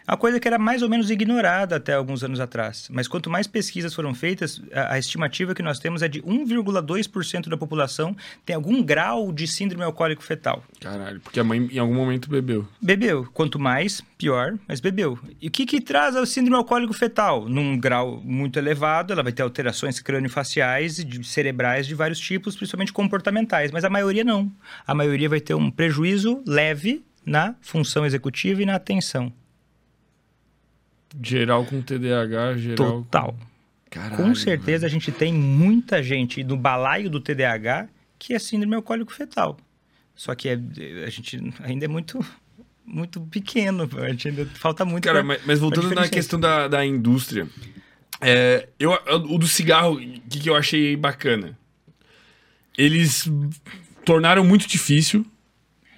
Uma 0.08 0.16
coisa 0.16 0.40
que 0.40 0.48
era 0.48 0.58
mais 0.58 0.82
ou 0.82 0.90
menos 0.90 1.12
ignorada 1.12 1.76
até 1.76 1.94
alguns 1.94 2.24
anos 2.24 2.40
atrás. 2.40 2.88
Mas 2.90 3.10
quanto 3.10 3.30
mais 3.30 3.46
pesquisas 3.46 3.94
foram 3.94 4.16
feitas, 4.16 4.62
a, 4.72 4.94
a 4.94 5.00
estimativa 5.00 5.54
que 5.54 5.62
nós 5.62 5.80
temos 5.80 6.02
é 6.02 6.08
de 6.08 6.22
1,2% 6.22 7.50
da 7.50 7.58
população 7.58 8.16
tem 8.46 8.56
algum 8.56 8.82
grau 8.82 9.34
de 9.34 9.46
síndrome 9.46 9.84
alcoólico 9.84 10.24
fetal. 10.24 10.64
Caralho, 10.80 11.20
porque 11.20 11.40
a 11.40 11.44
mãe 11.44 11.68
em 11.72 11.78
algum 11.78 11.94
momento 11.94 12.30
bebeu. 12.30 12.66
Bebeu. 12.82 13.28
Quanto 13.34 13.60
mais, 13.60 14.02
pior, 14.18 14.58
mas 14.66 14.80
bebeu. 14.80 15.20
E 15.42 15.50
o 15.50 15.52
que, 15.52 15.66
que 15.66 15.82
traz 15.82 16.16
a 16.16 16.26
síndrome 16.26 16.56
alcoólico 16.56 16.94
fetal? 16.94 17.50
Num 17.50 17.78
grau 17.78 18.22
muito 18.24 18.58
elevado, 18.58 19.12
ela 19.12 19.24
vai 19.24 19.34
ter 19.34 19.42
alterações 19.42 20.00
crâniofaciais 20.00 21.00
e 21.00 21.24
cerebrais 21.26 21.86
de 21.86 21.94
vários 21.94 22.20
tipos, 22.20 22.56
principalmente 22.56 22.94
comportamentais, 22.94 23.72
mas 23.72 23.84
a 23.84 23.90
maioria 23.90 24.24
não. 24.24 24.50
A 24.86 24.96
maioria 24.96 25.28
vai 25.28 25.42
ter 25.42 25.54
um 25.54 25.70
prejuízo 25.70 26.42
leve 26.48 27.04
na 27.26 27.56
função 27.60 28.06
executiva 28.06 28.62
e 28.62 28.66
na 28.66 28.76
atenção. 28.76 29.34
Geral 31.22 31.66
com 31.66 31.82
TDAH, 31.82 32.58
geral. 32.58 33.02
Total. 33.04 33.34
Com... 33.34 33.48
Caralho, 33.90 34.18
Com 34.24 34.36
certeza 34.36 34.86
a 34.86 34.90
gente 34.90 35.12
tem 35.12 35.34
muita 35.34 36.04
gente 36.04 36.44
no 36.44 36.58
balaio 36.58 37.10
do 37.10 37.20
TDAH 37.20 37.88
que 38.20 38.34
é 38.34 38.40
síndrome 38.40 38.76
alcoólico 38.76 39.14
fetal. 39.14 39.58
Só 40.16 40.36
que 40.36 40.50
é, 40.50 40.54
a 41.06 41.10
gente 41.10 41.54
ainda 41.64 41.86
é 41.86 41.88
muito 41.88 42.24
muito 42.86 43.20
pequeno, 43.22 43.90
a 43.98 44.10
gente 44.10 44.30
ainda 44.30 44.46
falta 44.46 44.84
muito. 44.86 45.04
Cara, 45.04 45.20
pra- 45.20 45.24
mas, 45.28 45.42
mas 45.46 45.60
voltando 45.60 45.94
na 45.94 46.08
questão 46.08 46.40
da, 46.40 46.68
da 46.68 46.86
indústria, 46.86 47.48
é, 48.22 48.68
eu, 48.80 48.92
o 49.30 49.38
do 49.38 49.46
cigarro, 49.48 49.94
o 49.96 50.00
que, 50.00 50.40
que 50.40 50.50
eu 50.50 50.56
achei 50.56 50.96
bacana? 50.96 51.58
Eles 52.78 53.30
tornaram 54.06 54.44
muito 54.44 54.68
difícil. 54.68 55.26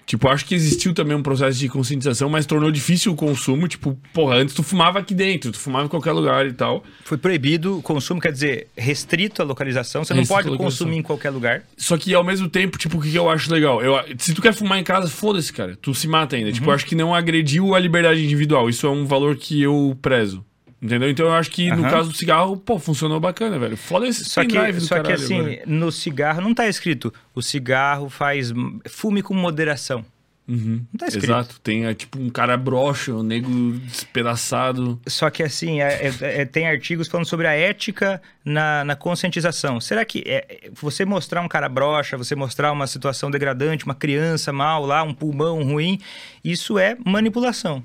Tipo, 0.10 0.28
acho 0.28 0.44
que 0.44 0.56
existiu 0.56 0.92
também 0.92 1.16
um 1.16 1.22
processo 1.22 1.60
de 1.60 1.70
conscientização, 1.70 2.28
mas 2.30 2.44
tornou 2.48 2.72
difícil 2.72 3.12
o 3.12 3.16
consumo. 3.16 3.68
Tipo, 3.68 3.96
porra, 4.12 4.38
antes 4.38 4.56
tu 4.56 4.64
fumava 4.64 4.98
aqui 4.98 5.14
dentro, 5.14 5.52
tu 5.52 5.60
fumava 5.60 5.86
em 5.86 5.88
qualquer 5.88 6.14
lugar 6.14 6.48
e 6.48 6.52
tal. 6.52 6.84
Foi 7.06 7.16
proibido 7.16 7.78
o 7.78 7.82
consumo, 7.84 8.20
quer 8.20 8.32
dizer, 8.32 8.70
restrito 8.76 9.40
a 9.40 9.46
localização. 9.46 10.04
Você 10.04 10.16
não 10.16 10.22
Restrito 10.22 10.36
pode 10.36 10.48
a 10.48 10.52
localização. 10.52 10.86
consumir 10.88 11.00
em 11.00 11.04
qualquer 11.04 11.30
lugar. 11.30 11.62
Só 11.78 11.96
que 11.96 12.12
ao 12.16 12.24
mesmo 12.24 12.50
tempo, 12.50 12.80
tipo, 12.80 12.98
o 12.98 13.02
que 13.02 13.12
que 13.12 13.20
eu 13.20 13.30
acho 13.30 13.54
legal? 13.54 13.84
Eu, 13.84 14.04
se 14.18 14.34
tu 14.34 14.42
quer 14.42 14.52
fumar 14.52 14.80
em 14.80 14.84
casa, 14.84 15.08
foda-se, 15.08 15.54
cara. 15.54 15.78
Tu 15.80 15.94
se 15.94 16.08
mata 16.08 16.36
ainda. 16.36 16.48
Uhum. 16.48 16.56
Tipo, 16.56 16.72
acho 16.72 16.88
que 16.88 16.96
não 16.96 17.14
agrediu 17.14 17.76
a 17.76 17.80
liberdade 17.80 18.26
individual. 18.26 18.68
Isso 18.68 18.88
é 18.88 18.90
um 18.90 19.06
valor 19.06 19.36
que 19.36 19.62
eu 19.62 19.96
prezo. 20.02 20.44
Entendeu? 20.82 21.10
Então 21.10 21.26
eu 21.26 21.34
acho 21.34 21.52
que 21.52 21.70
no 21.72 21.84
caso 21.84 22.10
do 22.10 22.16
cigarro, 22.16 22.56
pô, 22.56 22.80
funcionou 22.80 23.20
bacana, 23.20 23.60
velho. 23.60 23.76
Foda 23.76 24.08
esse 24.08 24.24
Só 24.24 24.42
que, 24.46 24.48
do 24.72 24.80
só 24.82 24.96
que 24.96 25.02
caralho 25.04 25.14
assim, 25.24 25.40
agora. 25.40 25.62
no 25.66 25.92
cigarro 25.92 26.42
não 26.42 26.54
tá 26.54 26.68
escrito 26.70 27.14
o 27.36 27.42
cigarro 27.42 28.10
faz 28.10 28.54
fume 28.88 29.22
com 29.22 29.34
moderação. 29.34 30.06
Uhum. 30.48 30.82
Não 30.92 30.98
tá 30.98 31.08
escrito. 31.08 31.26
Exato. 31.26 31.60
Tem 31.60 31.86
é, 31.86 31.94
tipo 31.94 32.18
um 32.20 32.30
cara 32.30 32.58
broxa, 32.58 33.14
um 33.14 33.22
nego 33.22 33.74
despedaçado. 33.84 35.00
Só 35.06 35.30
que 35.30 35.44
assim, 35.44 35.80
é- 35.82 36.08
é- 36.08 36.42
é- 36.42 36.46
tem 36.46 36.68
artigos 36.68 37.08
falando 37.08 37.28
sobre 37.28 37.46
a 37.46 37.52
ética 37.54 38.20
na, 38.44 38.84
na 38.84 38.96
conscientização. 38.96 39.80
Será 39.80 40.04
que 40.04 40.24
é- 40.26 40.70
você 40.74 41.06
mostrar 41.06 41.42
um 41.42 41.48
cara 41.48 41.70
broxa, 41.70 42.18
você 42.18 42.36
mostrar 42.36 42.72
uma 42.72 42.88
situação 42.88 43.30
degradante, 43.30 43.86
uma 43.86 43.94
criança 43.94 44.52
mal 44.52 44.86
lá, 44.86 45.04
um 45.04 45.14
pulmão 45.14 45.62
ruim, 45.62 46.00
isso 46.44 46.80
é 46.80 46.98
manipulação. 47.06 47.84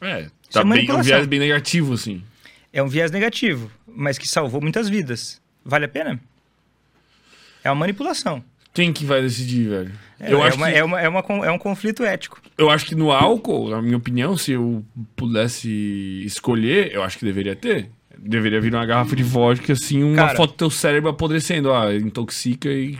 É, 0.00 0.28
tá 0.50 0.60
é 0.60 0.64
bem, 0.64 0.90
um 0.90 1.02
viés 1.02 1.26
bem 1.26 1.38
negativo, 1.38 1.94
assim. 1.94 2.22
É 2.72 2.82
um 2.82 2.88
viés 2.88 3.10
negativo, 3.10 3.70
mas 3.86 4.18
que 4.18 4.28
salvou 4.28 4.60
muitas 4.60 4.88
vidas. 4.88 5.40
Vale 5.64 5.84
a 5.86 5.88
pena? 5.88 6.20
É 7.62 7.70
uma 7.70 7.76
manipulação. 7.76 8.42
Quem 8.72 8.92
que 8.92 9.04
vai 9.04 9.20
decidir, 9.20 9.68
velho? 9.68 9.92
É, 10.20 10.32
eu, 10.32 10.42
é 10.42 10.48
acho 10.48 10.56
uma- 10.56 10.70
que, 10.70 10.76
é 10.78 10.84
uma- 10.84 11.00
é 11.00 11.08
uma 11.08 11.20
é 11.46 11.50
um 11.50 11.58
conflito 11.58 12.04
ético. 12.04 12.40
eu 12.56 12.70
acho 12.70 12.86
que 12.86 12.94
no 12.94 13.10
álcool, 13.10 13.70
na 13.70 13.82
minha 13.82 13.96
opinião, 13.96 14.36
se 14.36 14.52
eu 14.52 14.84
pudesse 15.16 16.22
escolher, 16.24 16.92
eu 16.92 17.02
acho 17.02 17.18
que 17.18 17.24
deveria 17.24 17.56
ter. 17.56 17.90
Deveria 18.22 18.60
vir 18.60 18.72
uma 18.74 18.84
garrafa 18.84 19.16
de 19.16 19.22
vodka, 19.22 19.72
assim, 19.72 20.02
uma 20.04 20.14
Cara- 20.16 20.36
foto 20.36 20.50
do 20.50 20.56
teu 20.56 20.70
cérebro 20.70 21.08
apodrecendo. 21.08 21.72
Ah, 21.72 21.94
intoxica 21.94 22.68
e. 22.68 22.98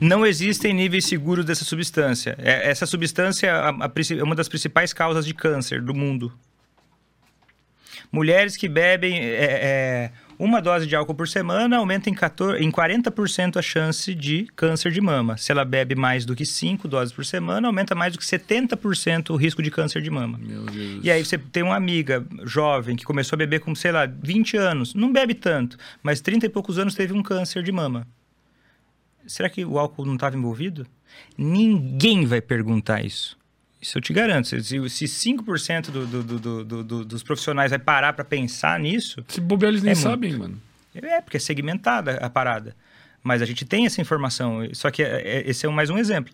Não 0.00 0.24
existem 0.24 0.72
níveis 0.72 1.04
seguros 1.06 1.44
dessa 1.44 1.64
substância. 1.64 2.36
É- 2.38 2.70
essa 2.70 2.86
substância 2.86 3.52
a- 3.52 3.68
a 3.84 3.88
princi- 3.88 4.18
é 4.18 4.22
uma 4.22 4.34
das 4.36 4.48
principais 4.48 4.92
causas 4.92 5.26
de 5.26 5.34
câncer 5.34 5.82
do 5.82 5.92
mundo. 5.92 6.32
Mulheres 8.10 8.56
que 8.56 8.68
bebem 8.68 9.18
é, 9.18 9.30
é, 9.30 10.10
uma 10.38 10.60
dose 10.62 10.86
de 10.86 10.96
álcool 10.96 11.14
por 11.14 11.28
semana 11.28 11.76
aumenta 11.76 12.08
em, 12.08 12.14
14, 12.14 12.62
em 12.62 12.70
40% 12.70 13.56
a 13.56 13.62
chance 13.62 14.14
de 14.14 14.46
câncer 14.56 14.90
de 14.90 15.00
mama. 15.00 15.36
Se 15.36 15.52
ela 15.52 15.64
bebe 15.64 15.94
mais 15.94 16.24
do 16.24 16.34
que 16.34 16.46
5 16.46 16.88
doses 16.88 17.12
por 17.12 17.24
semana, 17.24 17.68
aumenta 17.68 17.94
mais 17.94 18.12
do 18.12 18.18
que 18.18 18.24
70% 18.24 19.30
o 19.30 19.36
risco 19.36 19.62
de 19.62 19.70
câncer 19.70 20.00
de 20.00 20.10
mama. 20.10 20.38
Meu 20.38 20.64
Deus. 20.64 21.04
E 21.04 21.10
aí 21.10 21.24
você 21.24 21.36
tem 21.36 21.62
uma 21.62 21.76
amiga 21.76 22.24
jovem 22.44 22.96
que 22.96 23.04
começou 23.04 23.36
a 23.36 23.38
beber 23.38 23.60
com, 23.60 23.74
sei 23.74 23.92
lá, 23.92 24.06
20 24.06 24.56
anos, 24.56 24.94
não 24.94 25.12
bebe 25.12 25.34
tanto, 25.34 25.76
mas 26.02 26.20
30 26.20 26.46
e 26.46 26.48
poucos 26.48 26.78
anos 26.78 26.94
teve 26.94 27.12
um 27.12 27.22
câncer 27.22 27.62
de 27.62 27.70
mama. 27.70 28.06
Será 29.26 29.48
que 29.48 29.64
o 29.64 29.78
álcool 29.78 30.06
não 30.06 30.14
estava 30.14 30.36
envolvido? 30.36 30.86
Ninguém 31.36 32.26
vai 32.26 32.40
perguntar 32.40 33.04
isso. 33.04 33.39
Isso 33.80 33.96
eu 33.98 34.02
te 34.02 34.12
garanto. 34.12 34.48
Se, 34.48 34.60
se 34.90 35.04
5% 35.06 35.90
do, 35.90 36.06
do, 36.06 36.22
do, 36.22 36.64
do, 36.64 36.84
do, 36.84 37.04
dos 37.04 37.22
profissionais 37.22 37.70
vai 37.70 37.78
parar 37.78 38.12
para 38.12 38.24
pensar 38.24 38.78
nisso, 38.78 39.24
Se 39.28 39.40
bobear, 39.40 39.70
eles 39.72 39.82
nem 39.82 39.92
É 39.92 39.94
muito. 39.94 40.02
sabem, 40.08 40.32
mano. 40.36 40.60
é 40.94 41.20
porque 41.20 41.36
é 41.38 41.40
segmentada 41.40 42.16
a 42.16 42.28
parada. 42.28 42.76
Mas 43.22 43.42
a 43.42 43.44
gente 43.44 43.64
tem 43.64 43.84
essa 43.86 44.00
informação. 44.00 44.60
Só 44.72 44.90
que 44.90 45.02
é- 45.02 45.20
é- 45.38 45.50
esse 45.50 45.64
é 45.66 45.68
mais 45.68 45.88
um 45.90 45.98
exemplo. 45.98 46.32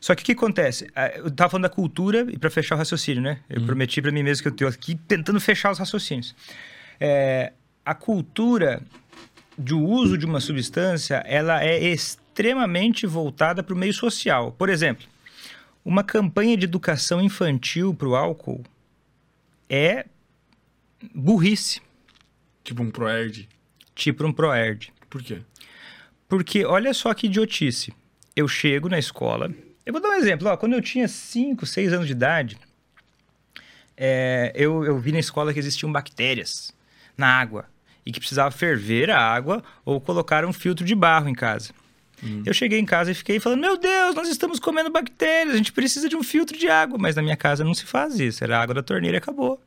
Só 0.00 0.14
que 0.14 0.22
o 0.22 0.26
que 0.26 0.32
acontece? 0.32 0.86
Eu 1.16 1.28
estava 1.28 1.50
falando 1.50 1.62
da 1.64 1.68
cultura, 1.68 2.26
e 2.28 2.36
para 2.38 2.50
fechar 2.50 2.74
o 2.74 2.78
raciocínio, 2.78 3.22
né? 3.22 3.38
Eu 3.48 3.62
prometi 3.64 4.00
para 4.02 4.10
mim 4.12 4.22
mesmo 4.22 4.42
que 4.42 4.48
eu 4.48 4.52
estou 4.52 4.68
aqui 4.68 4.94
tentando 5.08 5.40
fechar 5.40 5.70
os 5.70 5.78
raciocínios. 5.78 6.34
É, 7.00 7.52
a 7.84 7.94
cultura 7.94 8.82
do 9.56 9.80
uso 9.80 10.18
de 10.18 10.26
uma 10.26 10.40
substância, 10.40 11.22
ela 11.26 11.64
é 11.64 11.82
extremamente 11.82 13.06
voltada 13.06 13.62
para 13.62 13.74
o 13.74 13.76
meio 13.78 13.94
social. 13.94 14.52
Por 14.52 14.68
exemplo, 14.68 15.06
uma 15.86 16.02
campanha 16.02 16.56
de 16.56 16.64
educação 16.64 17.22
infantil 17.22 17.94
para 17.94 18.08
o 18.08 18.16
álcool 18.16 18.64
é 19.70 20.04
burrice, 21.14 21.80
Tipo 22.64 22.82
um 22.82 22.90
Proerd. 22.90 23.48
tipo 23.94 24.26
um 24.26 24.32
Proerd. 24.32 24.92
Por 25.08 25.22
quê? 25.22 25.40
Porque 26.28 26.64
olha 26.64 26.92
só 26.92 27.14
que 27.14 27.28
idiotice. 27.28 27.94
Eu 28.34 28.48
chego 28.48 28.88
na 28.88 28.98
escola. 28.98 29.48
Eu 29.86 29.92
vou 29.92 30.02
dar 30.02 30.08
um 30.08 30.14
exemplo. 30.14 30.48
Ó, 30.48 30.56
quando 30.56 30.72
eu 30.72 30.82
tinha 30.82 31.06
5, 31.06 31.64
6 31.64 31.92
anos 31.92 32.06
de 32.06 32.12
idade, 32.12 32.58
é, 33.96 34.50
eu, 34.56 34.84
eu 34.84 34.98
vi 34.98 35.12
na 35.12 35.20
escola 35.20 35.52
que 35.52 35.60
existiam 35.60 35.92
bactérias 35.92 36.74
na 37.16 37.28
água 37.28 37.66
e 38.04 38.10
que 38.10 38.18
precisava 38.18 38.50
ferver 38.50 39.08
a 39.08 39.20
água 39.20 39.62
ou 39.84 40.00
colocar 40.00 40.44
um 40.44 40.52
filtro 40.52 40.84
de 40.84 40.96
barro 40.96 41.28
em 41.28 41.34
casa. 41.34 41.72
Eu 42.44 42.54
cheguei 42.54 42.78
em 42.78 42.84
casa 42.84 43.10
e 43.10 43.14
fiquei 43.14 43.38
falando: 43.38 43.60
Meu 43.60 43.76
Deus, 43.76 44.14
nós 44.14 44.28
estamos 44.28 44.58
comendo 44.58 44.90
bactérias, 44.90 45.54
a 45.54 45.58
gente 45.58 45.72
precisa 45.72 46.08
de 46.08 46.16
um 46.16 46.22
filtro 46.22 46.56
de 46.58 46.68
água. 46.68 46.98
Mas 46.98 47.16
na 47.16 47.22
minha 47.22 47.36
casa 47.36 47.62
não 47.62 47.74
se 47.74 47.84
faz 47.84 48.18
isso, 48.18 48.42
era 48.42 48.60
água 48.60 48.74
da 48.74 48.82
torneira 48.82 49.16
e 49.16 49.18
acabou. 49.18 49.60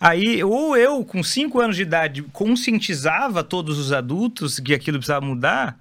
Aí, 0.00 0.42
ou 0.42 0.74
eu, 0.76 1.04
com 1.04 1.22
5 1.22 1.60
anos 1.60 1.76
de 1.76 1.82
idade, 1.82 2.22
conscientizava 2.32 3.44
todos 3.44 3.78
os 3.78 3.92
adultos 3.92 4.58
que 4.58 4.72
aquilo 4.72 4.96
precisava 4.96 5.24
mudar. 5.24 5.78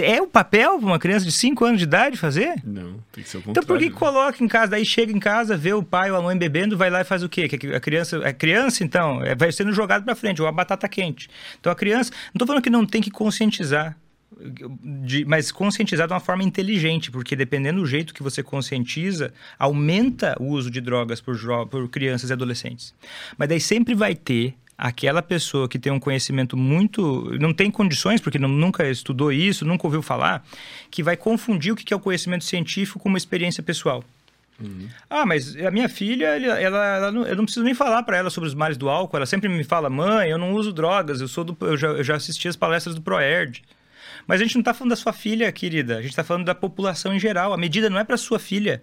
É 0.00 0.22
o 0.22 0.26
papel 0.26 0.78
para 0.78 0.86
uma 0.86 0.98
criança 0.98 1.26
de 1.26 1.32
5 1.32 1.62
anos 1.62 1.78
de 1.78 1.84
idade 1.84 2.16
fazer? 2.16 2.54
Não, 2.64 2.89
tem 3.12 3.24
que 3.24 3.30
ser 3.30 3.38
o 3.38 3.42
contrário. 3.42 3.50
Então 3.50 3.64
por 3.64 3.78
que 3.78 3.90
né? 3.90 3.96
coloca 3.96 4.42
em 4.42 4.48
casa, 4.48 4.72
daí 4.72 4.84
chega 4.84 5.12
em 5.12 5.18
casa, 5.18 5.56
vê 5.56 5.72
o 5.72 5.82
pai 5.82 6.10
ou 6.10 6.16
a 6.16 6.22
mãe 6.22 6.36
bebendo, 6.36 6.76
vai 6.76 6.90
lá 6.90 7.00
e 7.00 7.04
faz 7.04 7.22
o 7.22 7.28
quê? 7.28 7.48
Que 7.48 7.74
a 7.74 7.80
criança, 7.80 8.20
é 8.24 8.32
criança 8.32 8.84
então, 8.84 9.22
é, 9.24 9.34
vai 9.34 9.50
sendo 9.52 9.72
jogado 9.72 10.04
para 10.04 10.14
frente, 10.14 10.40
ou 10.40 10.48
a 10.48 10.52
batata 10.52 10.88
quente. 10.88 11.28
Então 11.58 11.72
a 11.72 11.74
criança, 11.74 12.12
não 12.32 12.38
tô 12.38 12.46
falando 12.46 12.62
que 12.62 12.70
não 12.70 12.86
tem 12.86 13.00
que 13.02 13.10
conscientizar, 13.10 13.96
de- 15.04 15.24
mas 15.24 15.50
conscientizar 15.50 16.06
de 16.06 16.12
uma 16.12 16.20
forma 16.20 16.42
inteligente, 16.44 17.10
porque 17.10 17.34
dependendo 17.34 17.80
do 17.80 17.86
jeito 17.86 18.14
que 18.14 18.22
você 18.22 18.42
conscientiza, 18.42 19.32
aumenta 19.58 20.36
o 20.40 20.46
uso 20.46 20.70
de 20.70 20.80
drogas 20.80 21.20
por, 21.20 21.36
por 21.66 21.88
crianças 21.88 22.30
e 22.30 22.32
adolescentes. 22.32 22.94
Mas 23.36 23.48
daí 23.48 23.60
sempre 23.60 23.94
vai 23.94 24.14
ter 24.14 24.54
aquela 24.80 25.20
pessoa 25.22 25.68
que 25.68 25.78
tem 25.78 25.92
um 25.92 26.00
conhecimento 26.00 26.56
muito. 26.56 27.30
não 27.38 27.52
tem 27.52 27.70
condições, 27.70 28.20
porque 28.20 28.38
não- 28.38 28.48
nunca 28.48 28.88
estudou 28.88 29.30
isso, 29.32 29.64
nunca 29.64 29.86
ouviu 29.86 30.00
falar, 30.02 30.44
que 30.90 31.02
vai 31.02 31.16
confundir 31.16 31.72
o 31.72 31.76
que 31.76 31.92
é 31.92 31.96
o 31.96 32.00
conhecimento 32.00 32.44
científico 32.44 32.98
com 32.98 33.08
uma 33.08 33.18
experiência 33.18 33.62
pessoal. 33.62 34.02
Ah, 35.08 35.24
mas 35.24 35.56
a 35.56 35.70
minha 35.70 35.88
filha, 35.88 36.26
ela, 36.38 36.86
ela 36.86 37.10
não- 37.10 37.26
eu 37.26 37.34
não 37.34 37.44
preciso 37.44 37.64
nem 37.64 37.72
falar 37.74 38.02
para 38.02 38.18
ela 38.18 38.28
sobre 38.28 38.46
os 38.48 38.54
males 38.54 38.76
do 38.76 38.90
álcool. 38.90 39.16
Ela 39.16 39.24
sempre 39.26 39.48
me 39.48 39.64
fala, 39.64 39.88
mãe, 39.88 40.28
eu 40.30 40.36
não 40.38 40.52
uso 40.52 40.70
drogas, 40.72 41.20
eu 41.20 41.28
sou 41.28 41.44
do, 41.44 41.56
eu 41.62 41.76
já, 41.78 41.88
eu 41.88 42.04
já 42.04 42.16
assisti 42.16 42.46
as 42.46 42.56
palestras 42.56 42.94
do 42.94 43.00
Proerd. 43.00 43.62
Mas 44.26 44.38
a 44.40 44.44
gente 44.44 44.54
não 44.54 44.60
está 44.60 44.74
falando 44.74 44.90
da 44.90 44.96
sua 44.96 45.14
filha, 45.14 45.50
querida. 45.50 45.94
A 45.96 46.02
gente 46.02 46.10
está 46.10 46.22
falando 46.22 46.44
da 46.44 46.54
população 46.54 47.14
em 47.14 47.18
geral. 47.18 47.54
A 47.54 47.56
medida 47.56 47.88
não 47.88 47.98
é 47.98 48.04
para 48.04 48.18
sua 48.18 48.38
filha. 48.38 48.82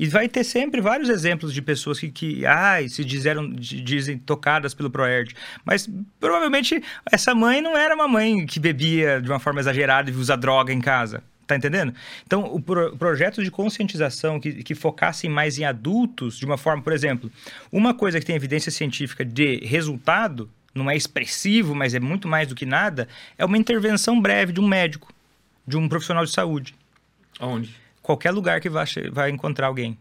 E 0.00 0.06
vai 0.06 0.30
ter 0.30 0.44
sempre 0.44 0.80
vários 0.80 1.10
exemplos 1.10 1.52
de 1.52 1.60
pessoas 1.60 2.00
que, 2.00 2.10
que 2.10 2.46
ai, 2.46 2.88
se 2.88 3.04
dizeram, 3.04 3.52
di- 3.52 3.82
dizem 3.82 4.16
tocadas 4.16 4.72
pelo 4.72 4.88
Proerd. 4.88 5.36
Mas 5.62 5.86
provavelmente 6.18 6.82
essa 7.12 7.34
mãe 7.34 7.60
não 7.60 7.76
era 7.76 7.94
uma 7.94 8.08
mãe 8.08 8.46
que 8.46 8.58
bebia 8.58 9.20
de 9.20 9.28
uma 9.28 9.38
forma 9.38 9.60
exagerada 9.60 10.10
e 10.10 10.14
usa 10.14 10.38
droga 10.38 10.72
em 10.72 10.80
casa. 10.80 11.22
Tá 11.46 11.54
entendendo? 11.54 11.92
Então, 12.26 12.44
o 12.44 12.62
pro, 12.62 12.96
projeto 12.96 13.44
de 13.44 13.50
conscientização 13.50 14.40
que, 14.40 14.62
que 14.62 14.74
focassem 14.74 15.28
mais 15.28 15.58
em 15.58 15.64
adultos, 15.64 16.38
de 16.38 16.46
uma 16.46 16.56
forma, 16.56 16.82
por 16.82 16.94
exemplo, 16.94 17.30
uma 17.70 17.92
coisa 17.92 18.18
que 18.18 18.24
tem 18.24 18.34
evidência 18.34 18.72
científica 18.72 19.22
de 19.22 19.56
resultado, 19.56 20.48
não 20.74 20.90
é 20.90 20.96
expressivo, 20.96 21.74
mas 21.74 21.92
é 21.92 22.00
muito 22.00 22.26
mais 22.26 22.48
do 22.48 22.54
que 22.54 22.64
nada, 22.64 23.06
é 23.36 23.44
uma 23.44 23.58
intervenção 23.58 24.18
breve 24.18 24.50
de 24.50 24.60
um 24.60 24.66
médico, 24.66 25.12
de 25.66 25.76
um 25.76 25.88
profissional 25.88 26.24
de 26.24 26.30
saúde 26.30 26.74
Aonde? 27.38 27.74
Qualquer 28.10 28.30
lugar 28.32 28.60
que 28.60 28.68
vai, 28.68 29.30
encontrar 29.30 29.68
alguém. 29.68 29.96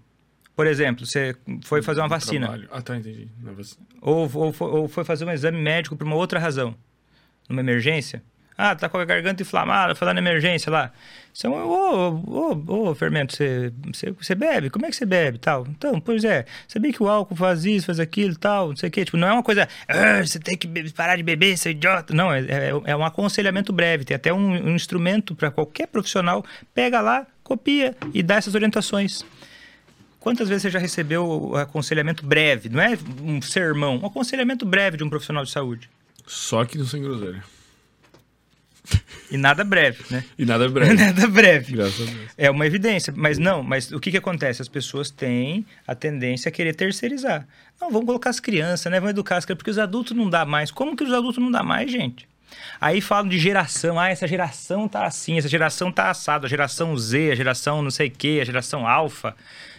Por 0.56 0.68
exemplo, 0.68 1.06
você 1.06 1.36
foi 1.64 1.82
fazer 1.82 2.02
uma 2.02 2.08
No 2.08 2.10
vacina, 2.10 2.48
trabalho. 2.48 2.70
Ah, 2.72 2.82
tá, 2.82 2.98
entendi. 2.98 3.30
Vacina. 3.42 3.86
ou, 4.02 4.30
ou, 4.34 4.56
ou 4.60 4.88
foi 4.88 5.04
fazer 5.04 5.26
um 5.26 5.32
exame 5.32 5.62
médico 5.62 5.96
por 5.96 6.06
uma 6.06 6.16
outra 6.16 6.40
razão, 6.40 6.76
numa 7.48 7.62
emergência. 7.62 8.22
Ah, 8.62 8.76
tá 8.76 8.90
com 8.90 8.98
a 8.98 9.06
garganta 9.06 9.42
inflamada, 9.42 9.96
foi 9.96 10.06
lá 10.06 10.14
na 10.14 10.20
emergência 10.20 10.70
lá. 10.70 10.92
É 11.42 11.48
um, 11.48 11.54
ô, 11.54 12.10
ô, 12.68 12.90
ô, 12.90 12.96
fermento, 12.96 13.34
você, 13.34 13.72
você, 13.86 14.12
você 14.12 14.36
bebe? 14.36 14.70
Como 14.70 14.86
é 14.86 14.90
que 14.90 14.98
você 14.98 15.06
bebe 15.06 15.38
tal? 15.38 15.66
Então, 15.70 15.98
pois 16.02 16.26
é, 16.26 16.44
sabia 16.68 16.92
que 16.92 17.02
o 17.02 17.08
álcool 17.08 17.38
faz 17.38 17.64
isso, 17.64 17.86
faz 17.86 18.02
aquilo 18.02 18.36
tal, 18.36 18.68
não 18.68 18.76
sei 18.76 18.90
o 18.90 18.92
quê. 18.92 19.06
Tipo, 19.06 19.16
não 19.16 19.30
é 19.30 19.32
uma 19.32 19.44
coisa, 19.44 19.66
ah, 19.88 20.22
você 20.22 20.40
tem 20.40 20.58
que 20.58 20.68
parar 20.92 21.16
de 21.16 21.24
beber, 21.24 21.58
seu 21.58 21.72
idiota. 21.72 22.14
Não, 22.14 22.34
é, 22.34 22.42
é, 22.42 22.72
é 22.84 22.96
um 22.98 23.06
aconselhamento 23.06 23.72
breve. 23.72 24.04
Tem 24.04 24.16
até 24.16 24.34
um, 24.34 24.52
um 24.52 24.76
instrumento 24.76 25.34
para 25.36 25.50
qualquer 25.50 25.88
profissional. 25.88 26.44
Pega 26.74 27.00
lá, 27.00 27.26
copia 27.50 27.98
e 28.14 28.22
dá 28.22 28.36
essas 28.36 28.54
orientações. 28.54 29.26
Quantas 30.20 30.48
vezes 30.48 30.64
você 30.64 30.70
já 30.70 30.80
recebeu 30.80 31.26
o 31.26 31.56
aconselhamento 31.56 32.26
breve? 32.26 32.70
Não 32.70 32.80
é 32.80 32.98
um 33.24 33.42
sermão, 33.42 33.98
um 33.98 34.06
aconselhamento 34.06 34.66
breve 34.66 34.98
de 34.98 35.04
um 35.04 35.10
profissional 35.10 35.44
de 35.44 35.50
saúde. 35.50 35.90
Só 36.28 36.64
que 36.64 36.78
no 36.78 36.86
Sem 36.86 37.02
Groselha. 37.02 37.44
E 39.32 39.38
nada 39.38 39.64
breve, 39.64 40.04
né? 40.10 40.24
E 40.38 40.46
nada 40.46 40.68
breve. 40.68 40.94
nada 40.98 41.28
breve. 41.28 41.74
Graças 41.74 42.02
a 42.02 42.12
Deus. 42.12 42.30
É 42.38 42.52
uma 42.52 42.66
evidência. 42.66 43.14
Mas 43.16 43.38
não, 43.38 43.64
mas 43.64 43.92
o 43.92 44.00
que, 44.00 44.12
que 44.12 44.18
acontece? 44.18 44.62
As 44.62 44.68
pessoas 44.68 45.10
têm 45.10 45.66
a 45.88 45.96
tendência 45.96 46.50
a 46.50 46.52
querer 46.52 46.76
terceirizar. 46.76 47.48
Não, 47.80 47.92
vamos 47.92 48.06
colocar 48.06 48.30
as 48.30 48.40
crianças, 48.40 48.92
né? 48.92 49.00
Vamos 49.00 49.12
educar 49.12 49.38
as 49.38 49.46
crianças, 49.46 49.60
porque 49.60 49.72
os 49.72 49.78
adultos 49.78 50.16
não 50.16 50.30
dá 50.30 50.46
mais. 50.46 50.72
Como 50.72 50.96
que 50.96 51.04
os 51.04 51.14
adultos 51.14 51.42
não 51.42 51.52
dá 51.52 51.64
mais, 51.64 51.92
gente? 51.92 52.28
Aí 52.80 53.02
falam 53.02 53.30
de 53.30 53.38
geração. 53.38 54.00
Ah, 54.00 54.10
essa 54.10 54.28
geração 54.28 54.88
tá 54.88 55.06
assim, 55.06 55.38
essa 55.38 55.48
geração 55.48 55.92
tá 55.92 56.10
assada, 56.10 56.46
a 56.46 56.50
geração 56.50 56.98
Z, 56.98 57.32
a 57.32 57.36
geração 57.36 57.82
não 57.82 57.92
sei 57.92 58.08
o 58.08 58.12
quê, 58.12 58.40
a 58.42 58.46
geração 58.46 58.88
alfa. 58.88 59.36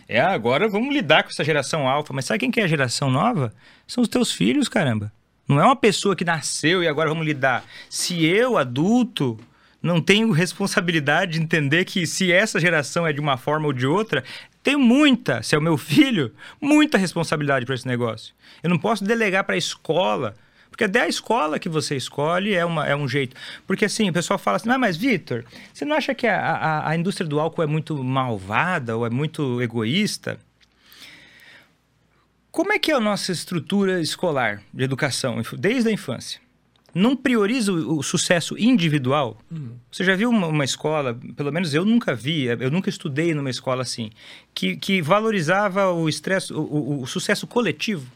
É, 0.09 0.21
agora 0.21 0.69
vamos 0.69 0.93
lidar 0.93 1.23
com 1.23 1.31
essa 1.31 1.45
geração 1.45 1.89
alfa. 1.89 2.13
Mas 2.13 2.25
sabe 2.25 2.41
quem 2.41 2.51
que 2.51 2.61
é 2.61 2.65
a 2.65 2.69
geração 2.69 3.11
nova? 3.11 3.53
São 3.87 4.03
os 4.03 4.09
teus 4.09 4.33
filhos, 4.33 4.69
caramba. 4.69 5.13
Não 5.47 5.61
é 5.61 5.65
uma 5.65 5.77
pessoa 5.77 6.15
que 6.15 6.25
nasceu 6.25 6.83
e 6.83 6.89
agora 6.89 7.09
vamos 7.09 7.27
lidar. 7.27 7.65
Se 7.89 8.25
eu, 8.25 8.57
adulto, 8.57 9.39
não 9.83 10.01
tenho 10.01 10.31
responsabilidade 10.31 11.33
de 11.33 11.41
entender 11.41 11.85
que 11.85 12.07
se 12.07 12.31
essa 12.31 12.61
geração 12.61 13.07
é 13.07 13.13
de 13.13 13.21
uma 13.21 13.37
forma 13.37 13.67
ou 13.67 13.73
de 13.73 13.87
outra, 13.87 14.23
tenho 14.63 14.79
muita, 14.79 15.43
se 15.43 15.55
é 15.55 15.59
o 15.59 15.63
meu 15.63 15.77
filho, 15.79 16.33
muita 16.61 16.99
responsabilidade 16.99 17.65
para 17.65 17.75
esse 17.75 17.87
negócio. 17.87 18.35
Eu 18.63 18.69
não 18.69 18.79
posso 18.79 19.05
delegar 19.05 19.45
para 19.45 19.55
a 19.55 19.59
escola, 19.59 20.35
porque 20.81 20.85
até 20.85 21.03
a 21.03 21.09
escola 21.09 21.59
que 21.59 21.69
você 21.69 21.95
escolhe 21.95 22.55
é, 22.55 22.65
uma, 22.65 22.87
é 22.87 22.97
um 22.97 23.07
jeito. 23.07 23.37
Porque 23.67 23.85
assim, 23.85 24.09
o 24.09 24.13
pessoal 24.15 24.39
fala 24.39 24.57
assim, 24.57 24.71
ah, 24.71 24.79
mas 24.79 24.97
Vitor, 24.97 25.45
você 25.75 25.85
não 25.85 25.95
acha 25.95 26.15
que 26.15 26.27
a, 26.27 26.41
a, 26.41 26.89
a 26.89 26.97
indústria 26.97 27.29
do 27.29 27.39
álcool 27.39 27.63
é 27.63 27.67
muito 27.67 28.03
malvada 28.03 28.97
ou 28.97 29.05
é 29.05 29.11
muito 29.11 29.61
egoísta? 29.61 30.39
Como 32.51 32.73
é 32.73 32.79
que 32.79 32.91
é 32.91 32.95
a 32.95 33.01
nossa 33.01 33.31
estrutura 33.31 34.01
escolar 34.01 34.63
de 34.73 34.83
educação, 34.83 35.43
desde 35.59 35.91
a 35.91 35.93
infância? 35.93 36.41
Não 36.95 37.15
prioriza 37.15 37.73
o, 37.73 37.99
o 37.99 38.03
sucesso 38.03 38.57
individual? 38.59 39.39
Uhum. 39.51 39.73
Você 39.93 40.03
já 40.03 40.17
viu 40.17 40.31
uma, 40.31 40.47
uma, 40.47 40.65
escola, 40.65 41.17
pelo 41.37 41.53
menos 41.53 41.75
eu 41.75 41.85
nunca 41.85 42.15
vi, 42.15 42.47
eu 42.47 42.71
nunca 42.71 42.89
estudei 42.89 43.35
numa 43.35 43.51
escola 43.51 43.83
assim, 43.83 44.11
que, 44.55 44.77
que 44.77 45.03
valorizava 45.03 45.93
o, 45.93 46.09
estresse, 46.09 46.55
o, 46.55 46.61
o, 46.61 47.03
o 47.03 47.07
sucesso 47.07 47.47
coletivo? 47.47 48.11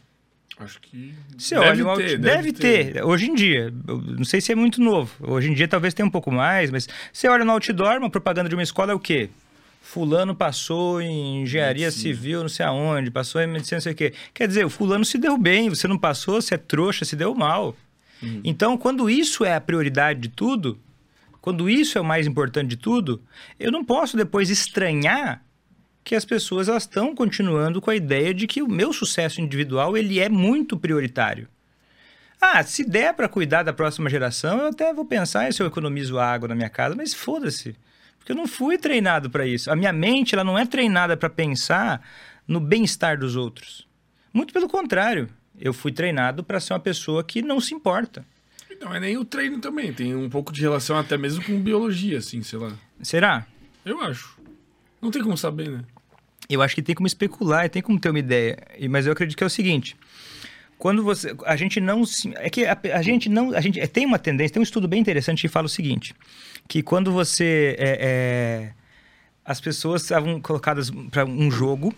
Acho 0.57 0.79
que. 0.79 1.13
Você 1.37 1.59
deve, 1.59 1.83
olha, 1.83 1.97
ter, 1.97 2.17
deve, 2.17 2.17
deve 2.17 2.53
ter. 2.53 2.93
ter. 2.93 3.03
Hoje 3.03 3.29
em 3.29 3.35
dia. 3.35 3.73
Não 3.85 4.23
sei 4.23 4.39
se 4.39 4.51
é 4.51 4.55
muito 4.55 4.81
novo. 4.81 5.11
Hoje 5.19 5.49
em 5.49 5.53
dia 5.53 5.67
talvez 5.67 5.93
tenha 5.93 6.05
um 6.05 6.11
pouco 6.11 6.31
mais, 6.31 6.71
mas 6.71 6.87
você 7.11 7.27
olha 7.27 7.43
no 7.43 7.51
outdoor, 7.51 7.97
uma 7.97 8.09
propaganda 8.09 8.47
de 8.47 8.55
uma 8.55 8.63
escola 8.63 8.91
é 8.91 8.95
o 8.95 8.99
quê? 8.99 9.29
fulano 9.85 10.35
passou 10.35 10.99
em 10.99 11.43
engenharia 11.43 11.85
medicina. 11.85 12.15
civil, 12.15 12.41
não 12.41 12.49
sei 12.49 12.65
aonde, 12.65 13.11
passou 13.11 13.39
em 13.39 13.47
medicina, 13.47 13.77
não 13.77 13.83
sei 13.83 13.93
o 13.93 13.95
quê. 13.95 14.13
Quer 14.33 14.47
dizer, 14.47 14.65
o 14.65 14.69
fulano 14.69 15.05
se 15.05 15.17
deu 15.17 15.37
bem, 15.37 15.69
você 15.69 15.87
não 15.87 15.97
passou, 15.97 16.41
você 16.41 16.55
é 16.55 16.57
trouxa, 16.57 17.05
se 17.05 17.15
deu 17.15 17.33
mal. 17.35 17.77
Uhum. 18.21 18.41
Então, 18.43 18.77
quando 18.77 19.09
isso 19.09 19.45
é 19.45 19.53
a 19.53 19.61
prioridade 19.61 20.19
de 20.19 20.29
tudo, 20.29 20.77
quando 21.39 21.69
isso 21.69 21.97
é 21.97 22.01
o 22.01 22.03
mais 22.03 22.25
importante 22.25 22.69
de 22.69 22.77
tudo, 22.77 23.21
eu 23.59 23.71
não 23.71 23.85
posso 23.85 24.17
depois 24.17 24.49
estranhar 24.49 25.45
que 26.05 26.15
as 26.15 26.23
pessoas 26.23 26.69
elas 26.69 26.83
estão 26.83 27.15
continuando 27.15 27.81
com 27.81 27.89
a 27.89 27.95
ideia 27.95 28.31
de 28.31 28.45
que 28.45 28.61
o 28.61 28.69
meu 28.69 28.93
sucesso 28.93 29.41
individual 29.41 29.97
ele 29.97 30.19
é 30.19 30.29
muito 30.29 30.77
prioritário. 30.77 31.49
Ah, 32.39 32.61
se 32.61 32.87
der 32.87 33.15
para 33.15 33.27
cuidar 33.27 33.63
da 33.63 33.73
próxima 33.73 34.07
geração, 34.07 34.59
eu 34.59 34.67
até 34.67 34.93
vou 34.93 35.03
pensar 35.03 35.51
se 35.51 35.63
eu 35.63 35.67
economizo 35.67 36.19
água 36.19 36.47
na 36.47 36.53
minha 36.53 36.69
casa, 36.69 36.95
mas 36.95 37.11
foda-se. 37.11 37.75
Porque 38.19 38.31
eu 38.31 38.35
não 38.35 38.47
fui 38.47 38.77
treinado 38.77 39.31
para 39.31 39.47
isso. 39.47 39.71
A 39.71 39.75
minha 39.75 39.91
mente 39.91 40.35
ela 40.35 40.43
não 40.43 40.57
é 40.57 40.65
treinada 40.65 41.17
para 41.17 41.29
pensar 41.29 42.07
no 42.47 42.59
bem-estar 42.59 43.17
dos 43.17 43.35
outros. 43.35 43.87
Muito 44.31 44.53
pelo 44.53 44.69
contrário, 44.69 45.27
eu 45.59 45.73
fui 45.73 45.91
treinado 45.91 46.43
para 46.43 46.59
ser 46.59 46.73
uma 46.73 46.79
pessoa 46.79 47.23
que 47.23 47.41
não 47.41 47.59
se 47.59 47.73
importa. 47.73 48.23
Não 48.79 48.93
é 48.93 48.99
nem 48.99 49.17
o 49.17 49.25
treino 49.25 49.59
também, 49.59 49.91
tem 49.91 50.15
um 50.15 50.29
pouco 50.29 50.51
de 50.51 50.61
relação 50.61 50.97
até 50.97 51.17
mesmo 51.17 51.43
com 51.43 51.59
biologia, 51.59 52.19
assim, 52.19 52.43
sei 52.43 52.59
lá. 52.59 52.73
Será? 53.01 53.47
Eu 53.83 54.01
acho. 54.01 54.37
Não 55.01 55.09
tem 55.09 55.23
como 55.23 55.37
saber, 55.37 55.69
né? 55.69 55.83
Eu 56.49 56.61
acho 56.61 56.75
que 56.75 56.81
tem 56.81 56.95
como 56.95 57.07
especular, 57.07 57.69
tem 57.69 57.81
como 57.81 57.99
ter 57.99 58.09
uma 58.09 58.19
ideia. 58.19 58.57
Mas 58.89 59.05
eu 59.05 59.13
acredito 59.13 59.37
que 59.37 59.43
é 59.43 59.47
o 59.47 59.49
seguinte: 59.49 59.95
quando 60.77 61.03
você, 61.03 61.35
a 61.45 61.55
gente 61.55 61.79
não 61.79 62.03
é 62.35 62.49
que 62.49 62.65
a, 62.65 62.77
a 62.93 63.01
gente 63.01 63.29
não, 63.29 63.55
a 63.55 63.61
gente 63.61 63.85
tem 63.87 64.05
uma 64.05 64.19
tendência, 64.19 64.53
tem 64.53 64.59
um 64.59 64.63
estudo 64.63 64.87
bem 64.87 64.99
interessante 64.99 65.41
que 65.41 65.47
fala 65.47 65.65
o 65.65 65.69
seguinte: 65.69 66.13
que 66.67 66.81
quando 66.81 67.11
você. 67.11 67.75
É, 67.79 67.97
é, 67.99 68.85
as 69.43 69.61
pessoas 69.61 70.01
estavam 70.01 70.41
colocadas 70.41 70.89
para 71.11 71.23
um 71.23 71.51
jogo 71.51 71.93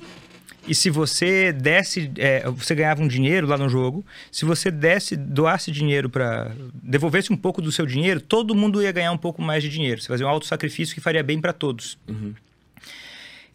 e 0.67 0.75
se 0.75 0.89
você 0.89 1.53
desse, 1.53 2.11
é, 2.17 2.43
você 2.49 2.75
ganhava 2.75 3.01
um 3.01 3.07
dinheiro 3.07 3.47
lá 3.47 3.57
no 3.57 3.69
jogo. 3.69 4.05
Se 4.29 4.43
você 4.43 4.69
desse, 4.69 5.15
doasse 5.15 5.71
dinheiro 5.71 6.09
para 6.09 6.51
devolvesse 6.73 7.31
um 7.31 7.37
pouco 7.37 7.61
do 7.61 7.71
seu 7.71 7.85
dinheiro, 7.85 8.19
todo 8.19 8.53
mundo 8.53 8.81
ia 8.81 8.91
ganhar 8.91 9.13
um 9.13 9.17
pouco 9.17 9.41
mais 9.41 9.63
de 9.63 9.69
dinheiro. 9.69 10.01
Você 10.01 10.07
fazia 10.07 10.25
um 10.25 10.29
auto 10.29 10.45
sacrifício 10.45 10.93
que 10.93 10.99
faria 10.99 11.23
bem 11.23 11.39
para 11.39 11.53
todos. 11.53 11.97
Uhum. 12.07 12.33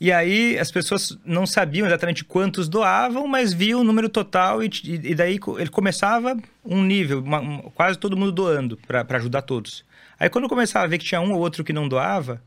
E 0.03 0.11
aí 0.11 0.59
as 0.59 0.69
pessoas 0.69 1.17
não 1.25 1.47
sabiam 1.47 1.87
exatamente 1.87 2.25
quantos 2.25 2.69
doavam, 2.69 3.29
mas 3.29 3.53
viam 3.53 3.83
o 3.83 3.85
número 3.85 4.09
total 4.09 4.61
e, 4.61 4.69
e 4.83 5.15
daí 5.15 5.39
ele 5.61 5.71
começava 5.71 6.37
um 6.65 6.83
nível, 6.83 7.21
uma, 7.21 7.39
um, 7.39 7.59
quase 7.71 7.97
todo 7.97 8.17
mundo 8.17 8.33
doando 8.33 8.77
para 8.85 9.07
ajudar 9.19 9.43
todos. 9.43 9.85
Aí 10.19 10.29
quando 10.29 10.49
começava 10.49 10.87
a 10.87 10.89
ver 10.89 10.99
que 10.99 11.05
tinha 11.05 11.21
um 11.21 11.33
ou 11.33 11.39
outro 11.39 11.63
que 11.63 11.73
não 11.73 11.89
doava, 11.89 12.43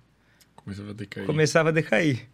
começava 0.54 0.90
a 0.90 0.94
decair. 0.94 1.26
Começava 1.26 1.70
a 1.70 1.72
decair. 1.72 2.28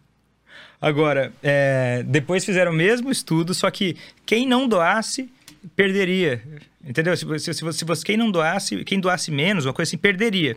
Agora, 0.80 1.32
é, 1.40 2.02
depois 2.04 2.44
fizeram 2.44 2.72
o 2.72 2.74
mesmo 2.74 3.08
estudo, 3.08 3.54
só 3.54 3.70
que 3.70 3.96
quem 4.26 4.44
não 4.44 4.66
doasse 4.66 5.32
perderia. 5.76 6.42
Entendeu? 6.84 7.16
Se, 7.16 7.24
se, 7.38 7.54
se, 7.54 7.72
se 7.72 7.84
você, 7.84 8.04
quem 8.04 8.16
não 8.16 8.28
doasse, 8.28 8.82
quem 8.82 8.98
doasse 8.98 9.30
menos, 9.30 9.66
uma 9.66 9.72
coisa 9.72 9.88
assim, 9.88 9.98
perderia 9.98 10.56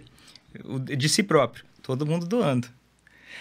de 0.97 1.07
si 1.07 1.21
próprio. 1.21 1.63
Todo 1.83 2.03
mundo 2.03 2.25
doando. 2.25 2.67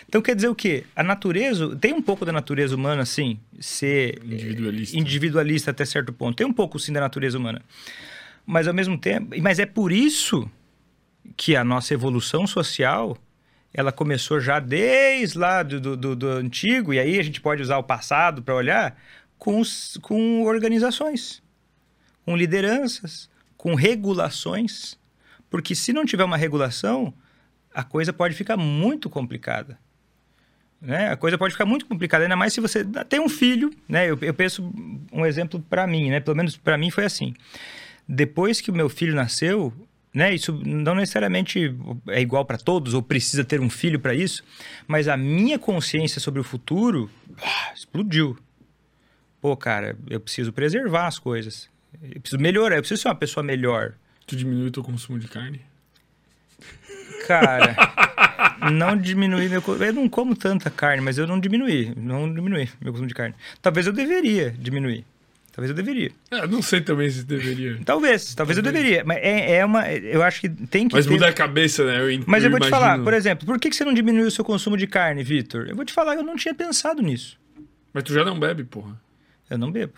Então 0.09 0.23
quer 0.23 0.35
dizer 0.35 0.49
o 0.49 0.55
quê? 0.55 0.85
A 0.95 1.03
natureza, 1.03 1.75
tem 1.77 1.93
um 1.93 2.03
pouco 2.03 2.25
da 2.25 2.33
natureza 2.33 2.75
humana, 2.75 3.03
assim, 3.03 3.39
ser 3.59 4.21
individualista. 4.25 4.97
individualista 4.99 5.71
até 5.71 5.85
certo 5.85 6.13
ponto. 6.13 6.37
Tem 6.37 6.47
um 6.47 6.53
pouco, 6.53 6.79
sim, 6.79 6.93
da 6.93 7.01
natureza 7.01 7.39
humana. 7.39 7.63
Mas 8.47 8.69
ao 8.69 8.75
mesmo 8.75 8.99
tempo, 8.99 9.35
mas 9.41 9.59
é 9.59 9.67
por 9.67 9.91
isso 9.91 10.49
que 11.37 11.57
a 11.57 11.65
nossa 11.65 11.95
evolução 11.95 12.47
social 12.47 13.17
ela 13.73 13.91
começou 13.91 14.39
já 14.39 14.61
desde 14.61 15.37
lá 15.37 15.63
do, 15.65 15.97
do, 15.97 16.15
do 16.15 16.29
antigo, 16.29 16.95
e 16.95 16.99
aí 17.01 17.19
a 17.19 17.23
gente 17.23 17.41
pode 17.41 17.61
usar 17.61 17.77
o 17.79 17.83
passado 17.83 18.41
para 18.41 18.55
olhar, 18.55 18.97
com, 19.37 19.59
os, 19.59 19.99
com 20.01 20.45
organizações, 20.45 21.43
com 22.25 22.37
lideranças, 22.37 23.29
com 23.57 23.75
regulações. 23.75 24.97
Porque 25.51 25.75
se 25.75 25.93
não 25.93 26.05
tiver 26.05 26.25
uma 26.25 26.37
regulação, 26.37 27.13
a 27.75 27.83
coisa 27.83 28.13
pode 28.13 28.35
ficar 28.35 28.57
muito 28.57 29.11
complicada. 29.11 29.79
Né? 30.85 31.09
A 31.09 31.17
coisa 31.17 31.39
pode 31.39 31.55
ficar 31.55 31.65
muito 31.65 31.87
complicada, 31.87 32.25
ainda 32.25 32.37
mais 32.37 32.53
se 32.53 32.61
você 32.61 32.85
tem 33.09 33.19
um 33.19 33.29
filho. 33.29 33.73
Né? 33.89 34.11
Eu, 34.11 34.19
eu 34.21 34.35
penso 34.35 34.71
um 35.11 35.25
exemplo 35.25 35.59
para 35.69 35.87
mim, 35.87 36.11
né? 36.11 36.21
pelo 36.21 36.37
menos 36.37 36.57
para 36.57 36.77
mim 36.77 36.91
foi 36.91 37.05
assim. 37.05 37.35
Depois 38.07 38.61
que 38.61 38.71
o 38.71 38.75
meu 38.75 38.91
filho 38.91 39.15
nasceu, 39.15 39.73
né? 40.13 40.33
Isso 40.33 40.53
não 40.65 40.95
necessariamente 40.95 41.75
é 42.09 42.21
igual 42.21 42.45
para 42.45 42.57
todos 42.57 42.95
ou 42.95 43.03
precisa 43.03 43.43
ter 43.43 43.61
um 43.61 43.69
filho 43.69 43.99
para 43.99 44.15
isso, 44.15 44.45
mas 44.87 45.09
a 45.09 45.17
minha 45.17 45.59
consciência 45.59 46.21
sobre 46.21 46.41
o 46.41 46.45
futuro 46.45 47.11
ah, 47.43 47.73
explodiu. 47.75 48.39
Pô, 49.41 49.57
cara, 49.57 49.99
eu 50.09 50.21
preciso 50.21 50.53
preservar 50.53 51.09
as 51.09 51.19
coisas. 51.19 51.69
Eu 52.01 52.21
preciso 52.21 52.41
melhorar, 52.41 52.77
eu 52.77 52.83
preciso 52.83 53.03
ser 53.03 53.09
uma 53.09 53.15
pessoa 53.15 53.43
melhor. 53.43 53.95
Tu 54.27 54.37
diminui 54.37 54.69
o 54.69 54.71
teu 54.71 54.85
consumo 54.85 55.19
de 55.19 55.27
carne? 55.27 55.61
Cara, 57.27 57.77
não 58.73 58.97
diminui 58.97 59.49
meu 59.49 59.63
Eu 59.81 59.93
não 59.93 60.09
como 60.09 60.35
tanta 60.35 60.71
carne, 60.71 61.03
mas 61.03 61.19
eu 61.19 61.27
não 61.27 61.39
diminui. 61.39 61.93
Não 61.97 62.33
diminui 62.33 62.69
meu 62.81 62.93
consumo 62.93 63.09
de 63.09 63.15
carne. 63.15 63.35
Talvez 63.61 63.87
eu 63.87 63.93
deveria 63.93 64.51
diminuir. 64.51 65.05
Talvez 65.53 65.71
eu 65.71 65.77
deveria. 65.77 66.11
É, 66.33 66.49
não 66.49 66.61
sei 66.61 66.81
também 66.81 67.09
se 67.09 67.23
deveria. 67.23 67.79
Talvez, 67.85 68.35
talvez, 68.35 68.35
talvez. 68.35 68.57
eu 68.59 68.63
deveria. 68.63 69.05
Mas 69.05 69.19
é, 69.19 69.59
é, 69.59 69.65
uma. 69.65 69.89
Eu 69.89 70.21
acho 70.21 70.41
que 70.41 70.49
tem 70.49 70.89
que. 70.89 70.97
Mas 70.97 71.07
ter... 71.07 71.13
mudar 71.13 71.29
a 71.29 71.33
cabeça, 71.33 71.85
né? 71.85 71.99
Eu, 71.99 72.25
Mas 72.27 72.43
eu, 72.43 72.49
eu 72.49 72.51
vou 72.51 72.59
imagino... 72.59 72.65
te 72.65 72.71
falar, 72.71 72.99
por 72.99 73.15
exemplo, 73.15 73.47
por 73.47 73.61
que, 73.61 73.71
que 73.71 73.77
você 73.77 73.85
não 73.85 73.95
diminuiu 73.95 74.27
o 74.27 74.31
seu 74.33 74.45
consumo 74.45 74.77
de 74.77 74.89
carne, 74.89 75.23
Vitor? 75.23 75.67
Eu 75.69 75.77
vou 75.77 75.85
te 75.85 75.93
falar, 75.93 76.17
eu 76.17 76.25
não 76.25 76.35
tinha 76.35 76.53
pensado 76.53 77.01
nisso. 77.01 77.39
Mas 77.93 78.03
tu 78.03 78.13
já 78.13 78.25
não 78.25 78.37
bebe, 78.37 78.65
porra. 78.65 79.01
Eu 79.49 79.57
não 79.57 79.71
bebo. 79.71 79.93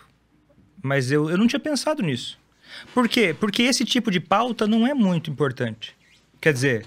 Mas 0.83 1.11
eu, 1.11 1.27
eu 1.27 1.37
não 1.39 1.47
tinha 1.47 1.59
pensado 1.59 2.03
nisso. 2.03 2.37
Por 2.93 3.09
quê? 3.09 3.35
Porque 3.39 3.63
esse 3.63 3.83
tipo 3.83 4.11
de 4.11 4.19
pauta 4.19 4.67
não 4.67 4.85
é 4.85 4.93
muito 4.93 5.31
importante. 5.31 5.95
Quer 6.39 6.53
dizer, 6.53 6.85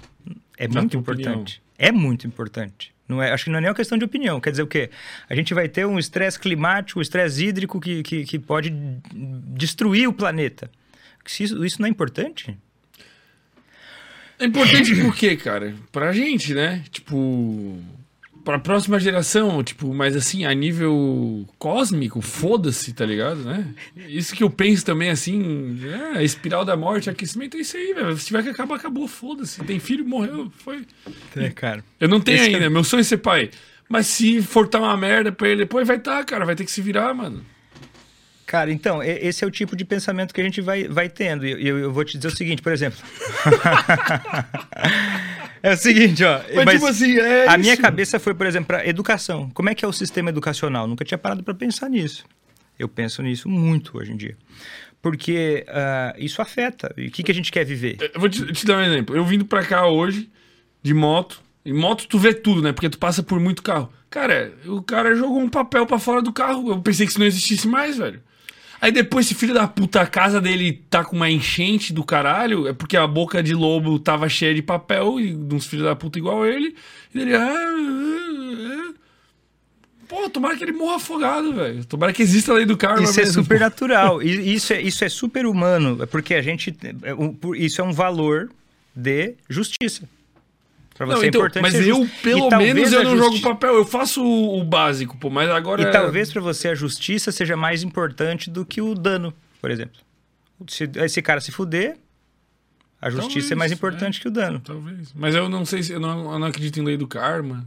é 0.61 0.67
Na 0.67 0.81
muito 0.81 0.95
importante. 0.95 1.61
É 1.77 1.91
muito 1.91 2.27
importante. 2.27 2.93
Não 3.07 3.21
é, 3.21 3.31
acho 3.31 3.45
que 3.45 3.49
não 3.49 3.57
é 3.57 3.61
nem 3.61 3.69
uma 3.69 3.75
questão 3.75 3.97
de 3.97 4.05
opinião. 4.05 4.39
Quer 4.39 4.51
dizer 4.51 4.61
o 4.61 4.67
quê? 4.67 4.91
A 5.27 5.33
gente 5.35 5.55
vai 5.55 5.67
ter 5.67 5.87
um 5.87 5.97
estresse 5.97 6.39
climático, 6.39 6.99
um 6.99 7.01
estresse 7.01 7.43
hídrico 7.43 7.81
que, 7.81 8.03
que, 8.03 8.23
que 8.23 8.37
pode 8.37 8.71
destruir 9.55 10.07
o 10.07 10.13
planeta. 10.13 10.69
Isso, 11.27 11.65
isso 11.65 11.81
não 11.81 11.87
é 11.87 11.89
importante? 11.89 12.55
É 14.37 14.45
importante 14.45 14.95
por 15.01 15.15
quê, 15.15 15.35
cara? 15.35 15.75
Pra 15.91 16.13
gente, 16.13 16.53
né? 16.53 16.83
Tipo, 16.91 17.79
pra 18.43 18.59
próxima 18.59 18.99
geração, 18.99 19.63
tipo, 19.63 19.93
mas 19.93 20.15
assim, 20.15 20.45
a 20.45 20.53
nível 20.53 21.47
cósmico, 21.57 22.21
foda-se, 22.21 22.93
tá 22.93 23.05
ligado, 23.05 23.37
né? 23.43 23.67
Isso 24.07 24.35
que 24.35 24.43
eu 24.43 24.49
penso 24.49 24.85
também, 24.85 25.09
assim, 25.09 25.79
é, 25.85 26.17
a 26.17 26.23
espiral 26.23 26.65
da 26.65 26.75
morte, 26.75 27.09
aquecimento, 27.09 27.57
é 27.57 27.61
isso 27.61 27.77
aí, 27.77 27.93
velho. 27.93 28.17
Se 28.17 28.25
tiver 28.25 28.43
que 28.43 28.49
acabar, 28.49 28.75
acabou, 28.75 29.07
foda-se. 29.07 29.63
Tem 29.63 29.79
filho, 29.79 30.05
morreu, 30.05 30.51
foi. 30.59 30.85
É, 31.35 31.49
cara. 31.49 31.83
Eu 31.99 32.09
não 32.09 32.19
tenho 32.19 32.37
Esse 32.37 32.53
ainda, 32.53 32.65
é- 32.65 32.69
meu 32.69 32.83
sonho 32.83 33.01
é 33.01 33.03
ser 33.03 33.17
pai. 33.17 33.49
Mas 33.87 34.07
se 34.07 34.41
for 34.41 34.67
tá 34.67 34.79
uma 34.79 34.95
merda 34.95 35.31
pra 35.31 35.49
ele, 35.49 35.63
depois 35.63 35.87
vai 35.87 35.99
tá, 35.99 36.23
cara, 36.23 36.45
vai 36.45 36.55
ter 36.55 36.63
que 36.63 36.71
se 36.71 36.81
virar, 36.81 37.13
mano. 37.13 37.43
Cara, 38.45 38.71
então, 38.71 39.01
esse 39.01 39.45
é 39.45 39.47
o 39.47 39.51
tipo 39.51 39.77
de 39.77 39.85
pensamento 39.85 40.33
que 40.33 40.41
a 40.41 40.43
gente 40.43 40.59
vai, 40.59 40.85
vai 40.85 41.07
tendo. 41.07 41.45
E 41.45 41.65
eu, 41.65 41.79
eu 41.79 41.93
vou 41.93 42.03
te 42.03 42.17
dizer 42.17 42.27
o 42.27 42.35
seguinte, 42.35 42.61
por 42.61 42.73
exemplo. 42.73 42.99
é 45.63 45.73
o 45.73 45.77
seguinte, 45.77 46.23
ó. 46.23 46.41
Mas, 46.65 46.75
tipo 46.75 46.87
assim, 46.87 47.17
é 47.17 47.47
a 47.47 47.57
minha 47.57 47.73
isso. 47.73 47.81
cabeça 47.81 48.19
foi, 48.19 48.33
por 48.33 48.45
exemplo, 48.45 48.67
para 48.67 48.87
educação. 48.87 49.49
Como 49.53 49.69
é 49.69 49.75
que 49.75 49.85
é 49.85 49.87
o 49.87 49.93
sistema 49.93 50.29
educacional? 50.29 50.87
Nunca 50.87 51.05
tinha 51.05 51.17
parado 51.17 51.43
para 51.43 51.53
pensar 51.53 51.89
nisso. 51.89 52.25
Eu 52.77 52.87
penso 52.87 53.21
nisso 53.21 53.47
muito 53.47 53.97
hoje 53.97 54.11
em 54.11 54.17
dia. 54.17 54.35
Porque 55.01 55.65
ah, 55.67 56.13
isso 56.17 56.41
afeta. 56.41 56.93
E 56.97 57.07
o 57.07 57.11
que, 57.11 57.23
que 57.23 57.31
a 57.31 57.35
gente 57.35 57.51
quer 57.51 57.65
viver? 57.65 57.97
Eu 58.13 58.19
vou 58.19 58.29
te, 58.29 58.45
te 58.53 58.65
dar 58.65 58.77
um 58.77 58.81
exemplo. 58.81 59.15
Eu 59.15 59.25
vindo 59.25 59.45
pra 59.45 59.63
cá 59.65 59.87
hoje, 59.87 60.29
de 60.81 60.93
moto. 60.93 61.41
Em 61.65 61.73
moto 61.73 62.07
tu 62.07 62.17
vê 62.17 62.33
tudo, 62.33 62.61
né? 62.61 62.71
Porque 62.71 62.89
tu 62.89 62.97
passa 62.97 63.21
por 63.21 63.39
muito 63.39 63.61
carro. 63.61 63.91
Cara, 64.09 64.53
o 64.65 64.81
cara 64.81 65.15
jogou 65.15 65.39
um 65.39 65.49
papel 65.49 65.85
pra 65.85 65.99
fora 65.99 66.21
do 66.21 66.33
carro. 66.33 66.69
Eu 66.69 66.81
pensei 66.81 67.05
que 67.05 67.11
isso 67.11 67.19
não 67.19 67.25
existisse 67.25 67.67
mais, 67.67 67.97
velho. 67.97 68.21
Aí 68.81 68.91
depois 68.91 69.27
esse 69.27 69.35
filho 69.35 69.53
da 69.53 69.67
puta, 69.67 70.01
a 70.01 70.07
casa 70.07 70.41
dele 70.41 70.81
tá 70.89 71.05
com 71.05 71.15
uma 71.15 71.29
enchente 71.29 71.93
do 71.93 72.03
caralho. 72.03 72.67
É 72.67 72.73
porque 72.73 72.97
a 72.97 73.05
boca 73.05 73.43
de 73.43 73.53
lobo 73.53 73.99
tava 73.99 74.27
cheia 74.27 74.55
de 74.55 74.63
papel 74.63 75.19
e 75.19 75.35
de 75.35 75.53
uns 75.55 75.67
filhos 75.67 75.85
da 75.85 75.95
puta 75.95 76.17
igual 76.17 76.47
ele. 76.47 76.75
E 77.13 77.19
ele... 77.19 77.35
Ah, 77.35 77.47
ah, 77.47 78.89
ah. 78.89 78.93
Pô, 80.09 80.29
tomara 80.29 80.57
que 80.57 80.63
ele 80.63 80.73
morra 80.73 80.95
afogado, 80.95 81.53
velho. 81.53 81.85
Tomara 81.85 82.11
que 82.11 82.23
exista 82.23 82.51
a 82.51 82.55
lei 82.55 82.65
do 82.65 82.75
karma 82.75 83.03
Isso 83.03 83.19
é 83.19 83.23
mesmo, 83.23 83.43
super 83.43 83.59
pô. 83.59 83.63
natural. 83.63 84.21
Isso 84.21 84.73
é, 84.73 84.81
isso 84.81 85.05
é 85.05 85.09
super 85.09 85.45
humano. 85.45 86.01
é 86.01 86.05
Porque 86.07 86.33
a 86.33 86.41
gente. 86.41 86.75
é 86.81 87.63
Isso 87.63 87.79
é 87.79 87.83
um 87.83 87.93
valor 87.93 88.49
de 88.95 89.35
justiça. 89.47 90.09
Pra 91.01 91.07
você 91.07 91.15
Não, 91.15 91.23
é 91.23 91.27
então, 91.29 91.41
importante 91.41 91.63
mas 91.63 91.73
eu, 91.87 92.07
pelo 92.21 92.47
E 92.47 92.57
menos, 92.57 92.93
eu 92.93 93.03
não 93.03 93.17
justi- 93.17 93.37
jogo 93.37 93.41
papel. 93.41 93.73
Eu 93.73 93.83
faço 93.85 94.23
o, 94.23 94.63
básico, 94.63 95.17
pô. 95.17 95.31
Mas 95.31 95.49
agora... 95.49 95.81
E 95.81 95.91
talvez 95.91 96.31
para 96.31 96.39
você 96.41 96.67
a 96.67 96.75
justiça 96.75 97.31
seja 97.31 97.57
mais 97.57 97.81
importante 97.81 98.51
do 98.51 98.63
que 98.63 98.81
o 98.83 98.93
dano, 98.93 99.33
por 99.59 99.71
exemplo. 99.71 99.99
Se 100.67 100.87
esse 100.97 101.19
cara 101.23 101.41
se 101.41 101.51
fuder, 101.51 101.97
a 103.01 103.09
justiça 103.09 103.31
Talvez, 103.31 103.51
é 103.51 103.55
mais 103.55 103.71
é. 103.71 103.73
importante 103.73 104.21
que 104.21 104.27
o 104.27 104.31
dano. 104.31 104.59
Talvez. 104.59 105.11
Mas 105.15 105.33
eu 105.33 105.49
não 105.49 105.65
sei 105.65 105.81
se... 105.81 105.91
Eu 105.91 105.99
não, 105.99 106.33
eu 106.33 106.37
não 106.37 106.45
acredito 106.45 106.79
em 106.79 106.83
lei 106.83 106.97
do 106.97 107.07
karma. 107.07 107.65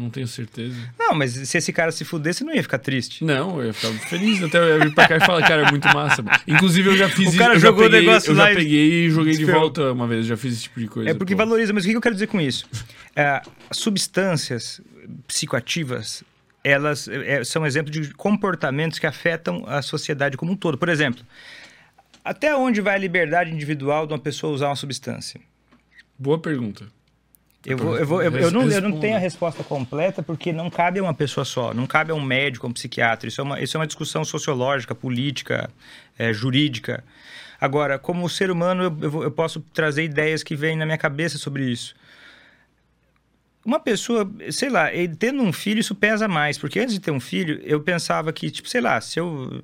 Não 0.00 0.08
tenho 0.08 0.26
certeza. 0.26 0.74
Não, 0.98 1.14
mas 1.14 1.32
se 1.32 1.58
esse 1.58 1.72
cara 1.72 1.92
se 1.92 2.04
você 2.04 2.42
não 2.42 2.54
ia 2.54 2.62
ficar 2.62 2.78
triste. 2.78 3.22
Não, 3.22 3.60
eu 3.60 3.66
ia 3.66 3.72
ficar 3.74 3.92
feliz. 4.08 4.42
Até 4.42 4.58
eu 4.58 4.68
ia 4.68 4.78
vir 4.78 4.94
pra 4.94 5.06
cá 5.06 5.16
e 5.16 5.20
falar, 5.20 5.42
cara, 5.46 5.68
é 5.68 5.70
muito 5.70 5.86
massa. 5.88 6.24
Inclusive, 6.48 6.88
eu 6.88 6.96
já 6.96 7.08
fiz 7.08 7.34
O 7.34 7.38
cara 7.38 7.54
eu 7.54 7.60
jogou 7.60 7.82
já 7.82 7.88
o 7.88 7.92
negócio 7.92 8.30
Eu 8.30 8.36
lá 8.36 8.48
já 8.48 8.56
peguei 8.56 9.06
e 9.06 9.10
joguei 9.10 9.36
de 9.36 9.44
volta 9.44 9.92
uma 9.92 10.06
vez. 10.06 10.24
Já 10.24 10.38
fiz 10.38 10.54
esse 10.54 10.62
tipo 10.62 10.80
de 10.80 10.88
coisa. 10.88 11.10
É 11.10 11.14
porque 11.14 11.34
pô. 11.34 11.38
valoriza. 11.38 11.72
Mas 11.74 11.84
o 11.84 11.88
que 11.88 11.94
eu 11.94 12.00
quero 12.00 12.14
dizer 12.14 12.28
com 12.28 12.40
isso? 12.40 12.66
É, 13.14 13.42
substâncias 13.70 14.80
psicoativas, 15.28 16.24
elas 16.64 17.06
é, 17.08 17.44
são 17.44 17.66
exemplos 17.66 17.92
de 17.92 18.14
comportamentos 18.14 18.98
que 18.98 19.06
afetam 19.06 19.64
a 19.66 19.82
sociedade 19.82 20.38
como 20.38 20.52
um 20.52 20.56
todo. 20.56 20.78
Por 20.78 20.88
exemplo, 20.88 21.22
até 22.24 22.56
onde 22.56 22.80
vai 22.80 22.94
a 22.94 22.98
liberdade 22.98 23.50
individual 23.50 24.06
de 24.06 24.14
uma 24.14 24.18
pessoa 24.18 24.54
usar 24.54 24.68
uma 24.68 24.76
substância? 24.76 25.40
Boa 26.18 26.38
pergunta. 26.38 26.86
Eu, 27.64 27.76
vou, 27.76 27.96
eu, 27.98 28.06
vou, 28.06 28.22
eu, 28.22 28.32
eu 28.32 28.50
não, 28.50 28.70
eu 28.70 28.80
não 28.80 28.98
tenho 28.98 29.16
a 29.16 29.18
resposta 29.18 29.62
completa 29.62 30.22
porque 30.22 30.50
não 30.50 30.70
cabe 30.70 30.98
a 30.98 31.02
uma 31.02 31.12
pessoa 31.12 31.44
só, 31.44 31.74
não 31.74 31.86
cabe 31.86 32.10
a 32.10 32.14
um 32.14 32.22
médico, 32.22 32.66
a 32.66 32.70
um 32.70 32.72
psiquiatra. 32.72 33.28
Isso 33.28 33.40
é 33.40 33.44
uma, 33.44 33.60
isso 33.60 33.76
é 33.76 33.80
uma 33.80 33.86
discussão 33.86 34.24
sociológica, 34.24 34.94
política, 34.94 35.70
eh, 36.18 36.32
jurídica. 36.32 37.04
Agora, 37.60 37.98
como 37.98 38.26
ser 38.30 38.50
humano, 38.50 38.96
eu, 39.02 39.22
eu 39.24 39.30
posso 39.30 39.60
trazer 39.74 40.04
ideias 40.04 40.42
que 40.42 40.56
vêm 40.56 40.74
na 40.74 40.86
minha 40.86 40.96
cabeça 40.96 41.36
sobre 41.36 41.64
isso. 41.70 41.94
Uma 43.62 43.78
pessoa, 43.78 44.28
sei 44.50 44.70
lá, 44.70 44.86
tendo 45.18 45.42
um 45.42 45.52
filho, 45.52 45.80
isso 45.80 45.94
pesa 45.94 46.26
mais. 46.26 46.56
Porque 46.56 46.80
antes 46.80 46.94
de 46.94 47.00
ter 47.00 47.10
um 47.10 47.20
filho, 47.20 47.60
eu 47.62 47.78
pensava 47.78 48.32
que, 48.32 48.50
tipo, 48.50 48.66
sei 48.70 48.80
lá, 48.80 48.98
se 49.02 49.20
eu, 49.20 49.62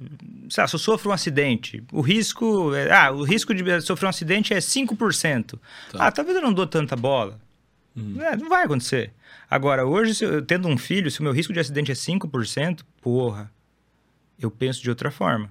sei 0.51 0.61
lá, 0.63 0.69
se 0.69 0.75
eu 0.77 0.79
sofro 0.79 1.09
um 1.09 1.15
acidente, 1.15 1.83
o 1.91 2.03
risco. 2.03 2.75
é- 2.75 2.93
ah, 2.93 3.11
o 3.11 3.23
risco 3.23 3.55
de 3.55 3.81
sofrer 3.81 4.07
um 4.07 4.11
acidente 4.11 4.53
é 4.53 4.61
5%. 4.61 5.59
Ah, 5.95 6.13
talvez 6.13 6.37
eu 6.37 6.43
não 6.43 6.53
dou 6.53 6.67
tanta 6.67 6.95
bola. 6.95 7.41
É, 8.21 8.37
não 8.37 8.49
vai 8.49 8.65
acontecer. 8.65 9.13
Agora, 9.51 9.87
hoje, 9.87 10.15
se 10.15 10.25
eu, 10.25 10.43
tendo 10.43 10.69
um 10.69 10.77
filho, 10.77 11.11
se 11.11 11.21
o 11.21 11.23
meu 11.23 11.33
risco 11.33 11.53
de 11.53 11.61
acidente 11.61 11.91
é 11.91 11.95
5%, 11.95 12.81
porra, 13.01 13.51
eu 14.39 14.51
penso 14.51 14.83
de 14.83 14.91
outra 14.91 15.11
forma. 15.11 15.51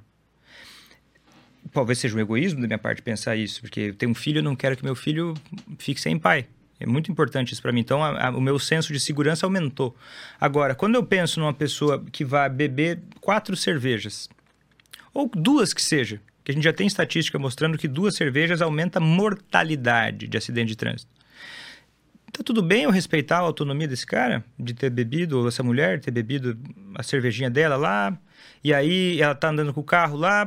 Talvez 1.73 1.97
seja 1.99 2.15
um 2.15 2.19
egoísmo 2.19 2.61
da 2.61 2.67
minha 2.67 2.77
parte 2.77 3.01
pensar 3.01 3.35
isso, 3.35 3.61
porque 3.61 3.91
tenho 3.93 4.11
um 4.11 4.15
filho, 4.15 4.41
não 4.43 4.55
quero 4.55 4.77
que 4.77 4.83
meu 4.83 4.95
filho 4.95 5.33
fique 5.79 5.99
sem 5.99 6.17
pai. 6.17 6.45
É 6.79 6.85
muito 6.85 7.11
importante 7.11 7.53
isso 7.53 7.61
para 7.61 7.71
mim. 7.71 7.79
Então, 7.79 8.03
a- 8.03 8.27
a- 8.27 8.29
o 8.31 8.41
meu 8.41 8.59
senso 8.59 8.93
de 8.93 8.99
segurança 8.99 9.45
aumentou. 9.45 9.95
Agora, 10.39 10.75
quando 10.75 10.95
eu 10.95 11.03
penso 11.03 11.39
numa 11.39 11.53
pessoa 11.53 12.03
que 12.11 12.23
vai 12.23 12.49
beber 12.49 12.99
quatro 13.21 13.55
cervejas, 13.55 14.29
ou 15.13 15.29
duas 15.33 15.73
que 15.73 15.81
seja, 15.81 16.21
que 16.43 16.51
a 16.51 16.53
gente 16.53 16.63
já 16.63 16.73
tem 16.73 16.85
estatística 16.85 17.39
mostrando 17.39 17.77
que 17.77 17.87
duas 17.87 18.15
cervejas 18.15 18.61
aumenta 18.61 18.99
a 18.99 19.01
mortalidade 19.01 20.27
de 20.27 20.37
acidente 20.37 20.67
de 20.67 20.75
trânsito. 20.75 21.09
Tá 22.35 22.43
tudo 22.43 22.61
bem 22.61 22.83
eu 22.83 22.91
respeitar 22.91 23.37
a 23.37 23.41
autonomia 23.41 23.87
desse 23.87 24.05
cara 24.05 24.43
de 24.59 24.73
ter 24.73 24.89
bebido, 24.89 25.39
ou 25.39 25.47
essa 25.47 25.63
mulher 25.63 26.01
ter 26.01 26.11
bebido 26.11 26.59
a 26.93 27.01
cervejinha 27.01 27.49
dela 27.49 27.77
lá, 27.77 28.17
e 28.61 28.73
aí 28.73 29.21
ela 29.21 29.33
tá 29.33 29.47
andando 29.51 29.73
com 29.73 29.79
o 29.79 29.83
carro 29.85 30.17
lá, 30.17 30.45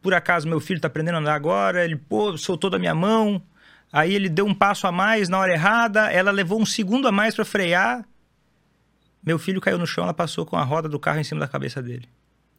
por 0.00 0.14
acaso 0.14 0.46
meu 0.46 0.60
filho 0.60 0.80
tá 0.80 0.86
aprendendo 0.86 1.16
a 1.16 1.18
andar 1.18 1.34
agora, 1.34 1.84
ele 1.84 1.96
pô, 1.96 2.38
soltou 2.38 2.70
da 2.70 2.78
minha 2.78 2.94
mão, 2.94 3.42
aí 3.92 4.14
ele 4.14 4.28
deu 4.28 4.46
um 4.46 4.54
passo 4.54 4.86
a 4.86 4.92
mais 4.92 5.28
na 5.28 5.36
hora 5.36 5.52
errada, 5.52 6.12
ela 6.12 6.30
levou 6.30 6.60
um 6.60 6.66
segundo 6.66 7.08
a 7.08 7.12
mais 7.12 7.34
para 7.34 7.44
frear, 7.44 8.06
meu 9.20 9.36
filho 9.36 9.60
caiu 9.60 9.78
no 9.78 9.88
chão, 9.88 10.04
ela 10.04 10.14
passou 10.14 10.46
com 10.46 10.56
a 10.56 10.62
roda 10.62 10.88
do 10.88 11.00
carro 11.00 11.18
em 11.18 11.24
cima 11.24 11.40
da 11.40 11.48
cabeça 11.48 11.82
dele. 11.82 12.08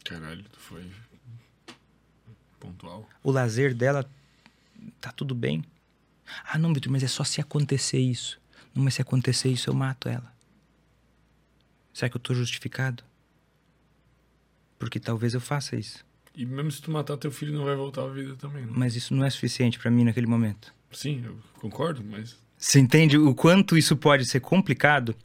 Caralho, 0.03 0.43
tu 0.51 0.59
foi... 0.59 0.85
Pontual. 2.59 3.07
O 3.23 3.31
lazer 3.31 3.73
dela 3.73 4.05
tá 4.99 5.09
tudo 5.09 5.33
bem. 5.33 5.63
Ah, 6.51 6.57
não, 6.57 6.73
Vitor, 6.73 6.91
mas 6.91 7.01
é 7.01 7.07
só 7.07 7.23
se 7.23 7.39
acontecer 7.39 7.97
isso. 7.97 8.40
Não, 8.73 8.83
mas 8.83 8.95
se 8.95 9.01
acontecer 9.01 9.49
isso, 9.49 9.69
eu 9.69 9.73
mato 9.73 10.07
ela. 10.07 10.31
Será 11.93 12.09
que 12.09 12.15
eu 12.15 12.21
tô 12.21 12.33
justificado? 12.33 13.03
Porque 14.79 14.99
talvez 14.99 15.33
eu 15.33 15.41
faça 15.41 15.75
isso. 15.75 16.05
E 16.35 16.45
mesmo 16.45 16.71
se 16.71 16.81
tu 16.81 16.89
matar 16.89 17.17
teu 17.17 17.31
filho, 17.31 17.53
não 17.53 17.65
vai 17.65 17.75
voltar 17.75 18.03
à 18.03 18.07
vida 18.07 18.35
também. 18.35 18.65
Né? 18.65 18.71
Mas 18.73 18.95
isso 18.95 19.13
não 19.13 19.25
é 19.25 19.29
suficiente 19.29 19.77
pra 19.77 19.91
mim 19.91 20.05
naquele 20.05 20.27
momento. 20.27 20.73
Sim, 20.91 21.23
eu 21.25 21.37
concordo, 21.59 22.03
mas... 22.03 22.39
Você 22.57 22.79
entende 22.79 23.17
o 23.17 23.33
quanto 23.33 23.75
isso 23.75 23.97
pode 23.97 24.23
ser 24.25 24.39
complicado? 24.39 25.15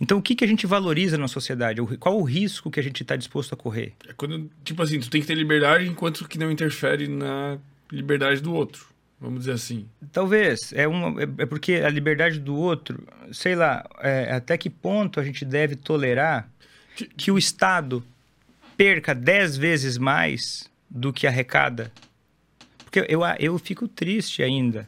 Então, 0.00 0.18
o 0.18 0.22
que, 0.22 0.36
que 0.36 0.44
a 0.44 0.46
gente 0.46 0.64
valoriza 0.64 1.18
na 1.18 1.26
sociedade? 1.26 1.80
Qual 1.98 2.18
o 2.18 2.22
risco 2.22 2.70
que 2.70 2.78
a 2.78 2.82
gente 2.82 3.02
está 3.02 3.16
disposto 3.16 3.52
a 3.52 3.56
correr? 3.56 3.94
É 4.06 4.12
quando, 4.12 4.48
tipo 4.62 4.80
assim, 4.80 5.00
tu 5.00 5.10
tem 5.10 5.20
que 5.20 5.26
ter 5.26 5.34
liberdade 5.34 5.88
enquanto 5.88 6.28
que 6.28 6.38
não 6.38 6.52
interfere 6.52 7.08
na 7.08 7.58
liberdade 7.90 8.40
do 8.40 8.54
outro. 8.54 8.93
Vamos 9.24 9.40
dizer 9.40 9.52
assim. 9.52 9.88
Talvez. 10.12 10.70
É, 10.74 10.86
uma, 10.86 11.18
é, 11.22 11.26
é 11.38 11.46
porque 11.46 11.76
a 11.76 11.88
liberdade 11.88 12.38
do 12.38 12.54
outro, 12.54 13.02
sei 13.32 13.54
lá, 13.54 13.82
é, 14.00 14.30
até 14.34 14.58
que 14.58 14.68
ponto 14.68 15.18
a 15.18 15.24
gente 15.24 15.44
deve 15.46 15.74
tolerar 15.76 16.46
Que- 16.94 17.06
que 17.06 17.30
o 17.30 17.38
Estado 17.38 18.04
perca 18.76 19.14
dez 19.14 19.56
vezes 19.56 19.96
mais 19.96 20.70
do 20.90 21.10
que 21.12 21.26
arrecada? 21.26 21.90
Porque 22.84 23.04
eu, 23.08 23.22
eu 23.40 23.58
fico 23.58 23.88
triste 23.88 24.42
ainda. 24.42 24.86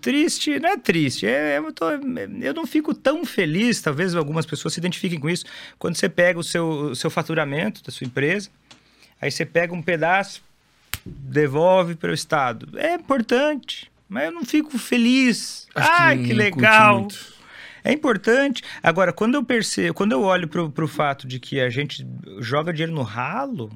Triste, 0.00 0.60
não 0.60 0.68
é 0.70 0.76
triste, 0.78 1.26
é, 1.26 1.58
eu, 1.58 1.72
tô- 1.72 1.90
eu 1.90 2.54
não 2.54 2.64
fico 2.64 2.94
tão 2.94 3.24
feliz, 3.26 3.80
talvez 3.82 4.14
algumas 4.14 4.46
pessoas 4.46 4.72
se 4.74 4.78
identifiquem 4.80 5.18
com 5.18 5.28
isso, 5.28 5.44
quando 5.78 5.96
você 5.96 6.08
pega 6.08 6.38
o 6.38 6.44
seu, 6.44 6.68
o 6.68 6.94
seu 6.94 7.10
faturamento 7.10 7.82
da 7.82 7.90
sua 7.90 8.06
empresa, 8.06 8.48
aí 9.20 9.30
você 9.30 9.44
pega 9.44 9.74
um 9.74 9.82
pedaço, 9.82 10.40
devolve 11.06 11.94
para 11.94 12.10
o 12.10 12.14
Estado. 12.14 12.78
É 12.78 12.94
importante, 12.94 13.90
mas 14.08 14.24
eu 14.26 14.32
não 14.32 14.44
fico 14.44 14.76
feliz. 14.78 15.66
Acho 15.74 15.90
Ai, 15.92 16.16
não 16.16 16.22
que 16.24 16.28
curte 16.30 16.42
legal! 16.42 17.08
É 17.84 17.92
importante. 17.92 18.62
Agora, 18.82 19.12
quando 19.12 19.36
eu 19.36 19.44
percebo, 19.44 19.94
quando 19.94 20.10
eu 20.12 20.22
olho 20.22 20.48
para 20.48 20.84
o 20.84 20.88
fato 20.88 21.26
de 21.26 21.38
que 21.38 21.60
a 21.60 21.70
gente 21.70 22.04
joga 22.40 22.72
dinheiro 22.72 22.92
no 22.92 23.02
ralo, 23.02 23.70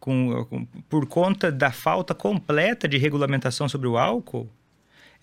com, 0.00 0.44
com- 0.46 0.66
por 0.88 1.06
conta 1.06 1.50
da 1.52 1.70
falta 1.70 2.14
completa 2.14 2.88
de 2.88 2.98
regulamentação 2.98 3.68
sobre 3.68 3.86
o 3.86 3.96
álcool, 3.96 4.50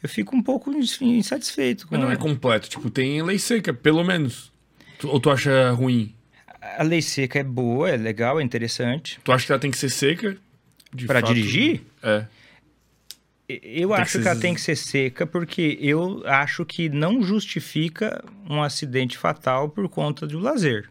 eu 0.02 0.10
fico 0.10 0.36
um 0.36 0.42
pouco 0.42 0.72
insatisfeito. 0.72 1.88
Mas 1.92 2.00
não 2.00 2.10
é 2.10 2.16
completo. 2.16 2.70
Tipo, 2.70 2.90
tem 2.90 3.22
lei 3.22 3.38
seca, 3.38 3.74
pelo 3.74 4.04
menos. 4.04 4.52
Ou 5.04 5.20
tu 5.20 5.30
acha 5.30 5.72
ruim? 5.72 6.16
A 6.78 6.84
lei 6.84 7.02
seca 7.02 7.40
é 7.40 7.44
boa, 7.44 7.90
é 7.90 7.98
legal, 7.98 8.40
é 8.40 8.44
interessante. 8.44 9.20
Tu 9.24 9.32
acha 9.32 9.46
que 9.46 9.52
ela 9.52 9.60
tem 9.60 9.70
que 9.72 9.78
ser 9.78 9.90
seca? 9.90 10.38
Fato? 11.22 11.34
dirigir? 11.34 11.82
É. 12.04 12.26
Eu 13.50 13.90
Tem 13.90 13.96
que 13.98 14.02
acho 14.02 14.12
ser 14.14 14.22
que 14.22 14.28
ela 14.30 14.40
tem 14.40 14.54
que 14.56 14.62
ser 14.62 14.76
seca 14.78 15.26
porque 15.28 15.78
eu 15.82 16.24
acho 16.26 16.66
que 16.66 16.88
não 16.88 17.22
justifica 17.22 18.24
um 18.50 18.64
acidente 18.64 19.18
fatal 19.18 19.68
por 19.68 19.90
conta 19.90 20.26
do 20.26 20.40
lazer. 20.40 20.90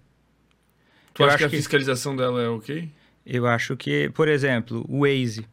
Tu 1.14 1.22
Eu 1.22 1.27
acha 1.27 1.35
acho 1.36 1.39
que 1.39 1.44
a 1.44 1.48
que- 1.51 1.56
fiscalização 1.56 2.14
dela 2.14 2.43
é 2.43 2.48
ok? 2.48 2.90
Eu 3.24 3.47
acho 3.47 3.77
que, 3.77 4.10
por 4.10 4.28
exemplo, 4.28 4.85
o 4.89 5.01
Waze. 5.06 5.47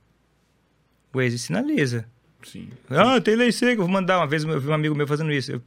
O 1.14 1.18
Waze 1.20 1.40
sinaliza. 1.40 2.06
Sim. 2.44 2.70
Ah, 2.90 3.20
tem 3.22 3.36
lei 3.36 3.52
seca, 3.52 3.82
vou 3.82 3.88
mandar. 3.90 4.18
Uma 4.20 4.28
vez 4.28 4.44
eu 4.44 4.60
vi 4.60 4.68
um 4.68 4.74
amigo 4.74 4.94
meu 4.96 5.08
fazendo 5.08 5.32
isso. 5.32 5.52
Eu... 5.54 5.62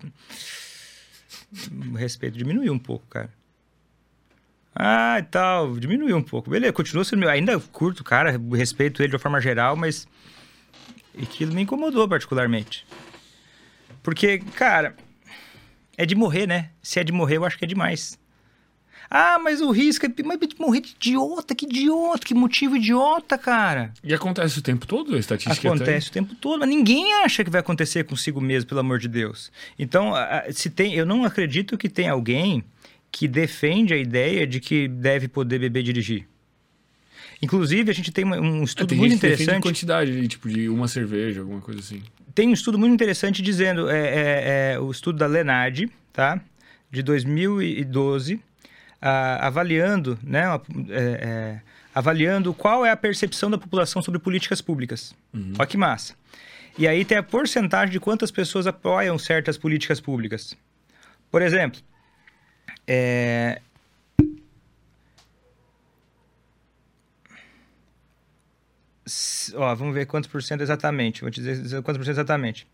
O 1.92 1.96
respeito 1.96 2.36
diminuiu 2.38 2.72
um 2.72 2.78
pouco, 2.78 3.06
cara. 3.08 3.30
Ah, 4.74 5.18
e 5.18 5.22
tal, 5.24 5.76
diminuiu 5.78 6.16
um 6.16 6.22
pouco. 6.22 6.50
Beleza, 6.50 6.72
continua 6.72 7.04
sendo 7.04 7.20
meu. 7.20 7.28
Ainda 7.28 7.58
curto 7.58 8.00
o 8.00 8.04
cara, 8.04 8.40
respeito 8.52 9.02
ele 9.02 9.08
de 9.08 9.16
uma 9.16 9.20
forma 9.20 9.40
geral, 9.40 9.76
mas 9.76 10.06
aquilo 11.20 11.52
me 11.52 11.62
incomodou 11.62 12.08
particularmente. 12.08 12.86
Porque, 14.02 14.38
cara, 14.54 14.96
é 15.96 16.06
de 16.06 16.14
morrer, 16.14 16.46
né? 16.46 16.70
Se 16.82 17.00
é 17.00 17.04
de 17.04 17.12
morrer, 17.12 17.36
eu 17.36 17.44
acho 17.44 17.58
que 17.58 17.64
é 17.64 17.68
demais. 17.68 18.18
Ah, 19.12 19.40
mas 19.42 19.60
o 19.60 19.72
risco 19.72 20.06
é 20.06 20.22
mas 20.24 20.38
de 20.38 20.54
morrer 20.56 20.80
de 20.80 20.92
idiota, 20.92 21.52
que 21.52 21.66
idiota, 21.66 22.24
que 22.24 22.32
motivo 22.32 22.76
idiota, 22.76 23.36
cara. 23.36 23.92
E 24.04 24.14
acontece 24.14 24.60
o 24.60 24.62
tempo 24.62 24.86
todo? 24.86 25.16
A 25.16 25.18
estatística 25.18 25.68
Acontece 25.68 26.10
o 26.10 26.12
tempo 26.12 26.32
todo, 26.36 26.60
mas 26.60 26.68
ninguém 26.68 27.12
acha 27.24 27.42
que 27.42 27.50
vai 27.50 27.60
acontecer 27.60 28.04
consigo 28.04 28.40
mesmo, 28.40 28.68
pelo 28.68 28.78
amor 28.78 29.00
de 29.00 29.08
Deus. 29.08 29.50
Então, 29.76 30.12
se 30.52 30.70
tem, 30.70 30.94
eu 30.94 31.04
não 31.04 31.24
acredito 31.24 31.76
que 31.76 31.88
tem 31.88 32.08
alguém 32.08 32.64
que 33.12 33.26
defende 33.28 33.92
a 33.94 33.96
ideia 33.96 34.46
de 34.46 34.60
que 34.60 34.88
deve 34.88 35.28
poder 35.28 35.58
beber 35.58 35.82
dirigir. 35.82 36.26
Inclusive, 37.42 37.90
a 37.90 37.94
gente 37.94 38.12
tem 38.12 38.24
um 38.24 38.54
Até... 38.56 38.64
estudo 38.64 38.88
tem 38.88 38.98
muito 38.98 39.14
interessante. 39.14 39.62
quantidade, 39.62 40.10
ali, 40.12 40.28
tipo, 40.28 40.48
de 40.48 40.68
uma 40.68 40.86
cerveja, 40.88 41.40
alguma 41.40 41.60
coisa 41.60 41.80
assim. 41.80 42.02
Tem 42.34 42.48
um 42.48 42.52
estudo 42.52 42.78
muito 42.78 42.92
interessante 42.92 43.40
dizendo, 43.42 43.88
é, 43.88 43.98
é- 43.98 44.72
é 44.74 44.78
o 44.78 44.90
estudo 44.90 45.18
da 45.18 45.26
Lenard, 45.26 45.90
tá? 46.12 46.40
De 46.90 47.02
2012, 47.02 48.40
ah, 49.00 49.46
avaliando, 49.46 50.18
né? 50.22 50.44
é, 50.90 51.00
é, 51.00 51.60
avaliando 51.94 52.52
qual 52.52 52.84
é 52.84 52.90
a 52.90 52.96
percepção 52.96 53.50
da 53.50 53.56
população 53.58 54.02
sobre 54.02 54.20
políticas 54.20 54.60
públicas. 54.60 55.14
Olha 55.58 55.66
que 55.66 55.76
massa. 55.76 56.14
E 56.78 56.86
aí 56.86 57.04
tem 57.04 57.16
a 57.18 57.22
porcentagem 57.22 57.90
de 57.90 57.98
quantas 58.00 58.30
pessoas 58.30 58.66
apoiam 58.66 59.18
certas 59.18 59.56
políticas 59.58 60.00
públicas. 60.00 60.56
Por 61.30 61.42
exemplo, 61.42 61.80
é, 62.92 63.60
ó, 69.54 69.74
vamos 69.74 69.94
ver 69.94 70.06
quantos 70.06 70.28
por 70.30 70.42
cento 70.42 70.62
exatamente. 70.62 71.20
Vou 71.20 71.30
te 71.30 71.40
dizer 71.40 71.82
quantos 71.82 71.98
por 71.98 72.04
cento 72.04 72.14
exatamente. 72.16 72.66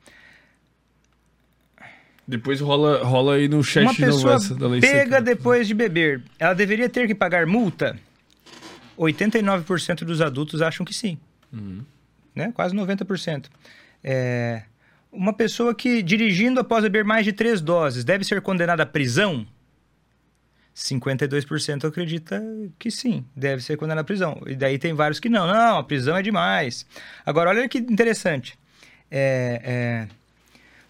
Depois 2.26 2.60
rola, 2.60 3.04
rola 3.04 3.34
aí 3.34 3.46
no 3.46 3.62
chat 3.62 3.84
Uma 3.84 3.94
de 3.94 4.06
novo 4.06 4.30
essa 4.30 4.54
da 4.54 4.66
lei 4.66 4.80
pega 4.80 5.16
seca. 5.16 5.22
depois 5.22 5.68
de 5.68 5.74
beber, 5.74 6.22
ela 6.38 6.54
deveria 6.54 6.88
ter 6.88 7.06
que 7.06 7.14
pagar 7.14 7.46
multa? 7.46 7.96
89% 8.98 10.04
dos 10.04 10.20
adultos 10.20 10.60
acham 10.62 10.84
que 10.84 10.92
sim. 10.94 11.18
Uhum. 11.52 11.84
Né? 12.34 12.50
Quase 12.52 12.74
90%. 12.74 13.46
É, 14.02 14.62
Uma 15.12 15.32
pessoa 15.34 15.74
que, 15.74 16.02
dirigindo 16.02 16.58
após 16.58 16.82
beber 16.82 17.04
mais 17.04 17.24
de 17.24 17.32
três 17.32 17.60
doses, 17.60 18.02
deve 18.02 18.24
ser 18.24 18.40
condenada 18.40 18.82
à 18.82 18.86
prisão? 18.86 19.46
52% 20.76 21.88
acredita 21.88 22.42
que 22.78 22.90
sim, 22.90 23.24
deve 23.34 23.62
ser 23.62 23.78
condenada 23.78 24.02
à 24.02 24.04
prisão. 24.04 24.42
E 24.46 24.54
daí 24.54 24.78
tem 24.78 24.92
vários 24.92 25.18
que 25.18 25.30
não. 25.30 25.46
Não, 25.46 25.78
a 25.78 25.82
prisão 25.82 26.14
é 26.14 26.22
demais. 26.22 26.84
Agora, 27.24 27.48
olha 27.48 27.66
que 27.66 27.78
interessante. 27.78 28.58
É, 29.10 29.60
é, 29.64 30.08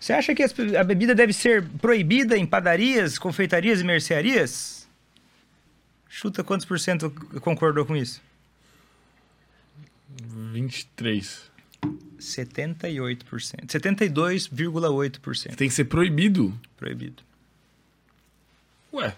Você 0.01 0.13
acha 0.13 0.35
que 0.35 0.43
a 0.77 0.83
bebida 0.83 1.15
deve 1.15 1.33
ser 1.33 1.63
proibida 1.81 2.37
em 2.37 2.45
padarias, 2.45 3.17
confeitarias 3.17 3.81
e 3.81 3.85
mercearias? 3.85 4.89
Chuta 6.09 6.43
quantos 6.43 6.67
por 6.67 6.81
cento 6.81 7.09
concordou 7.41 7.87
com 7.87 7.95
isso? 7.95 8.21
23. 10.53 11.43
78%. 12.19 13.67
72,8% 13.67 15.55
Tem 15.55 15.69
que 15.69 15.75
ser 15.75 15.85
proibido. 15.85 16.59
proibido. 16.77 17.23
Ué. 18.93 19.15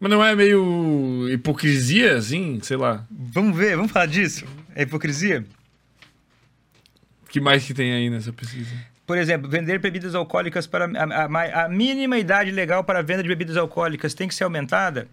Mas 0.00 0.10
não 0.10 0.24
é 0.24 0.34
meio 0.34 1.28
hipocrisia, 1.30 2.16
assim? 2.16 2.58
Sei 2.62 2.76
lá. 2.76 3.04
Vamos 3.10 3.54
ver, 3.56 3.76
vamos 3.76 3.92
falar 3.92 4.06
disso? 4.06 4.46
É 4.74 4.82
hipocrisia? 4.82 5.44
O 7.24 7.28
que 7.28 7.40
mais 7.40 7.62
que 7.64 7.74
tem 7.74 7.92
aí 7.92 8.08
nessa 8.08 8.32
pesquisa? 8.32 8.70
Por 9.06 9.18
exemplo, 9.18 9.48
vender 9.50 9.78
bebidas 9.78 10.14
alcoólicas 10.14 10.66
para. 10.66 10.86
A, 10.86 11.24
a- 11.26 11.64
a 11.64 11.68
mínima 11.68 12.18
idade 12.18 12.50
legal 12.50 12.82
para 12.82 13.00
a 13.00 13.02
venda 13.02 13.22
de 13.22 13.28
bebidas 13.28 13.56
alcoólicas 13.56 14.14
tem 14.14 14.26
que 14.26 14.34
ser 14.34 14.44
aumentada? 14.44 15.06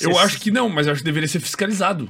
Eu 0.00 0.16
acho 0.18 0.40
que 0.40 0.50
não, 0.50 0.68
mas 0.68 0.86
eu 0.86 0.92
acho 0.92 1.02
que 1.02 1.04
deveria 1.04 1.28
ser 1.28 1.40
fiscalizado. 1.40 2.08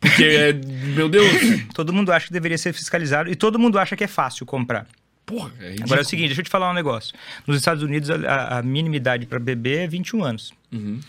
Porque, 0.00 0.24
é, 0.24 0.52
meu 0.96 1.08
Deus. 1.08 1.30
Todo 1.72 1.92
mundo 1.92 2.10
acha 2.12 2.26
que 2.26 2.32
deveria 2.32 2.58
ser 2.58 2.72
fiscalizado 2.72 3.30
e 3.30 3.36
todo 3.36 3.58
mundo 3.58 3.78
acha 3.78 3.94
que 3.96 4.02
é 4.02 4.08
fácil 4.08 4.44
comprar. 4.44 4.86
Porra, 5.24 5.52
é. 5.60 5.76
Agora 5.82 6.00
é 6.00 6.02
o 6.02 6.04
seguinte, 6.04 6.26
deixa 6.28 6.40
eu 6.40 6.44
te 6.44 6.50
falar 6.50 6.70
um 6.70 6.74
negócio. 6.74 7.14
Nos 7.46 7.56
Estados 7.56 7.82
Unidos, 7.82 8.10
a, 8.10 8.16
a- 8.16 8.58
a 8.58 8.62
mínima 8.62 8.96
idade 8.96 9.24
para 9.26 9.38
beber 9.38 9.80
é 9.80 9.86
21 9.86 10.24
anos. 10.24 10.52
Uhum. 10.72 11.00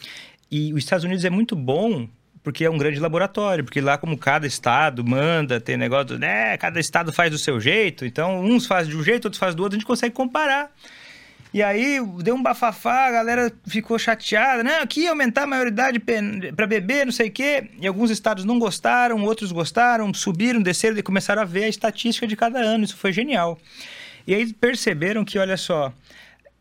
E 0.52 0.72
os 0.74 0.80
Estados 0.84 1.04
Unidos 1.04 1.26
é 1.26 1.30
muito 1.30 1.56
bom 1.56 2.08
porque 2.44 2.66
é 2.66 2.70
um 2.70 2.78
grande 2.78 3.00
laboratório, 3.00 3.64
porque 3.64 3.80
lá 3.80 3.98
como 3.98 4.18
cada 4.18 4.46
estado 4.46 5.04
manda, 5.04 5.62
tem 5.62 5.78
negócio, 5.78 6.20
né, 6.20 6.58
cada 6.58 6.78
estado 6.80 7.14
faz 7.14 7.32
do 7.32 7.38
seu 7.38 7.58
jeito, 7.60 8.06
então 8.06 8.44
uns 8.44 8.66
fazem 8.68 8.92
de 8.92 8.98
um 8.98 9.04
jeito, 9.04 9.26
outros 9.26 9.40
fazem 9.40 9.56
do 9.56 9.64
outro, 9.64 9.78
a 9.78 9.80
gente 9.80 9.88
consegue 9.88 10.14
comparar. 10.14 10.70
E 11.54 11.64
aí 11.64 12.00
deu 12.22 12.36
um 12.36 12.44
bafafá, 12.44 13.08
a 13.08 13.12
galera 13.12 13.52
ficou 13.66 13.98
chateada, 13.98 14.62
né, 14.64 14.80
aqui 14.80 15.08
aumentar 15.08 15.44
a 15.44 15.48
maioridade 15.48 16.00
para 16.56 16.68
beber, 16.68 17.06
não 17.06 17.14
sei 17.14 17.30
o 17.30 17.32
quê. 17.32 17.70
E 17.80 17.88
alguns 17.88 18.10
estados 18.12 18.44
não 18.44 18.60
gostaram, 18.60 19.24
outros 19.24 19.52
gostaram, 19.52 20.14
subiram, 20.14 20.62
desceram 20.62 20.98
e 20.98 21.02
começaram 21.04 21.42
a 21.44 21.46
ver 21.46 21.64
a 21.64 21.70
estatística 21.70 22.28
de 22.28 22.36
cada 22.36 22.60
ano, 22.60 22.84
isso 22.84 22.98
foi 22.98 23.14
genial. 23.14 23.58
E 24.26 24.34
aí 24.34 24.54
perceberam 24.54 25.26
que, 25.26 25.38
olha 25.38 25.58
só, 25.58 25.94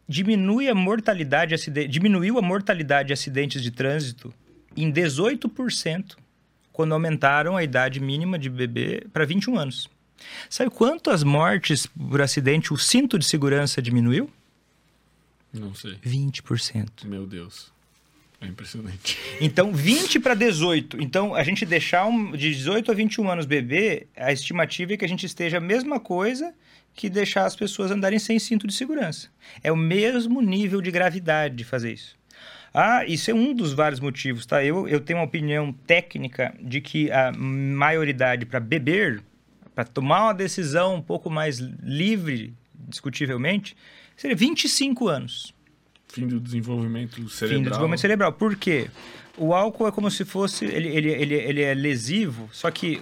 diminui 0.08 0.68
a 0.68 0.74
mortalidade, 0.74 1.54
diminuiu 1.88 2.38
a 2.38 2.42
mortalidade 2.42 3.08
de 3.08 3.12
acidentes 3.12 3.62
de 3.62 3.70
trânsito 3.70 4.32
em 4.76 4.92
18% 4.92 6.16
quando 6.72 6.92
aumentaram 6.92 7.56
a 7.56 7.62
idade 7.62 8.00
mínima 8.00 8.38
de 8.38 8.48
bebê 8.48 9.06
para 9.12 9.24
21 9.24 9.58
anos. 9.58 9.88
Sabe 10.48 10.70
quantas 10.70 11.22
mortes 11.22 11.86
por 11.86 12.20
acidente 12.20 12.72
o 12.72 12.78
cinto 12.78 13.18
de 13.18 13.24
segurança 13.24 13.82
diminuiu? 13.82 14.30
Não 15.52 15.74
sei. 15.74 15.96
20%. 15.96 17.04
Meu 17.04 17.26
Deus. 17.26 17.70
É 18.40 18.46
impressionante. 18.46 19.18
Então, 19.40 19.72
20 19.72 20.18
para 20.18 20.34
18. 20.34 21.00
Então, 21.00 21.34
a 21.34 21.44
gente 21.44 21.64
deixar 21.64 22.06
um, 22.06 22.32
de 22.32 22.52
18 22.52 22.90
a 22.90 22.94
21 22.94 23.30
anos 23.30 23.46
bebê, 23.46 24.06
a 24.16 24.32
estimativa 24.32 24.94
é 24.94 24.96
que 24.96 25.04
a 25.04 25.08
gente 25.08 25.26
esteja 25.26 25.58
a 25.58 25.60
mesma 25.60 26.00
coisa 26.00 26.52
que 26.94 27.08
deixar 27.08 27.46
as 27.46 27.56
pessoas 27.56 27.90
andarem 27.90 28.18
sem 28.18 28.38
cinto 28.38 28.66
de 28.66 28.74
segurança. 28.74 29.28
É 29.62 29.72
o 29.72 29.76
mesmo 29.76 30.40
nível 30.42 30.80
de 30.80 30.90
gravidade 30.90 31.56
de 31.56 31.64
fazer 31.64 31.92
isso. 31.92 32.16
Ah, 32.74 33.04
isso 33.06 33.30
é 33.30 33.34
um 33.34 33.52
dos 33.54 33.72
vários 33.72 34.00
motivos, 34.00 34.46
tá? 34.46 34.64
Eu, 34.64 34.88
eu 34.88 35.00
tenho 35.00 35.18
uma 35.18 35.24
opinião 35.26 35.72
técnica 35.86 36.54
de 36.60 36.80
que 36.80 37.10
a 37.10 37.30
maioridade 37.32 38.46
para 38.46 38.58
beber, 38.60 39.22
para 39.74 39.84
tomar 39.84 40.24
uma 40.24 40.34
decisão 40.34 40.94
um 40.96 41.02
pouco 41.02 41.28
mais 41.30 41.58
livre, 41.58 42.54
discutivelmente, 42.88 43.76
seria 44.16 44.36
25 44.36 45.08
anos. 45.08 45.54
Fim 46.08 46.26
do 46.26 46.38
desenvolvimento 46.40 47.16
Fim 47.16 47.28
cerebral. 47.28 47.60
do 47.62 47.68
desenvolvimento 47.70 48.00
cerebral. 48.00 48.32
Por 48.32 48.56
quê? 48.56 48.88
O 49.36 49.54
álcool 49.54 49.88
é 49.88 49.92
como 49.92 50.10
se 50.10 50.24
fosse. 50.24 50.64
Ele, 50.66 50.88
ele, 50.88 51.10
ele, 51.10 51.34
ele 51.34 51.62
é 51.62 51.74
lesivo, 51.74 52.48
só 52.52 52.70
que 52.70 53.00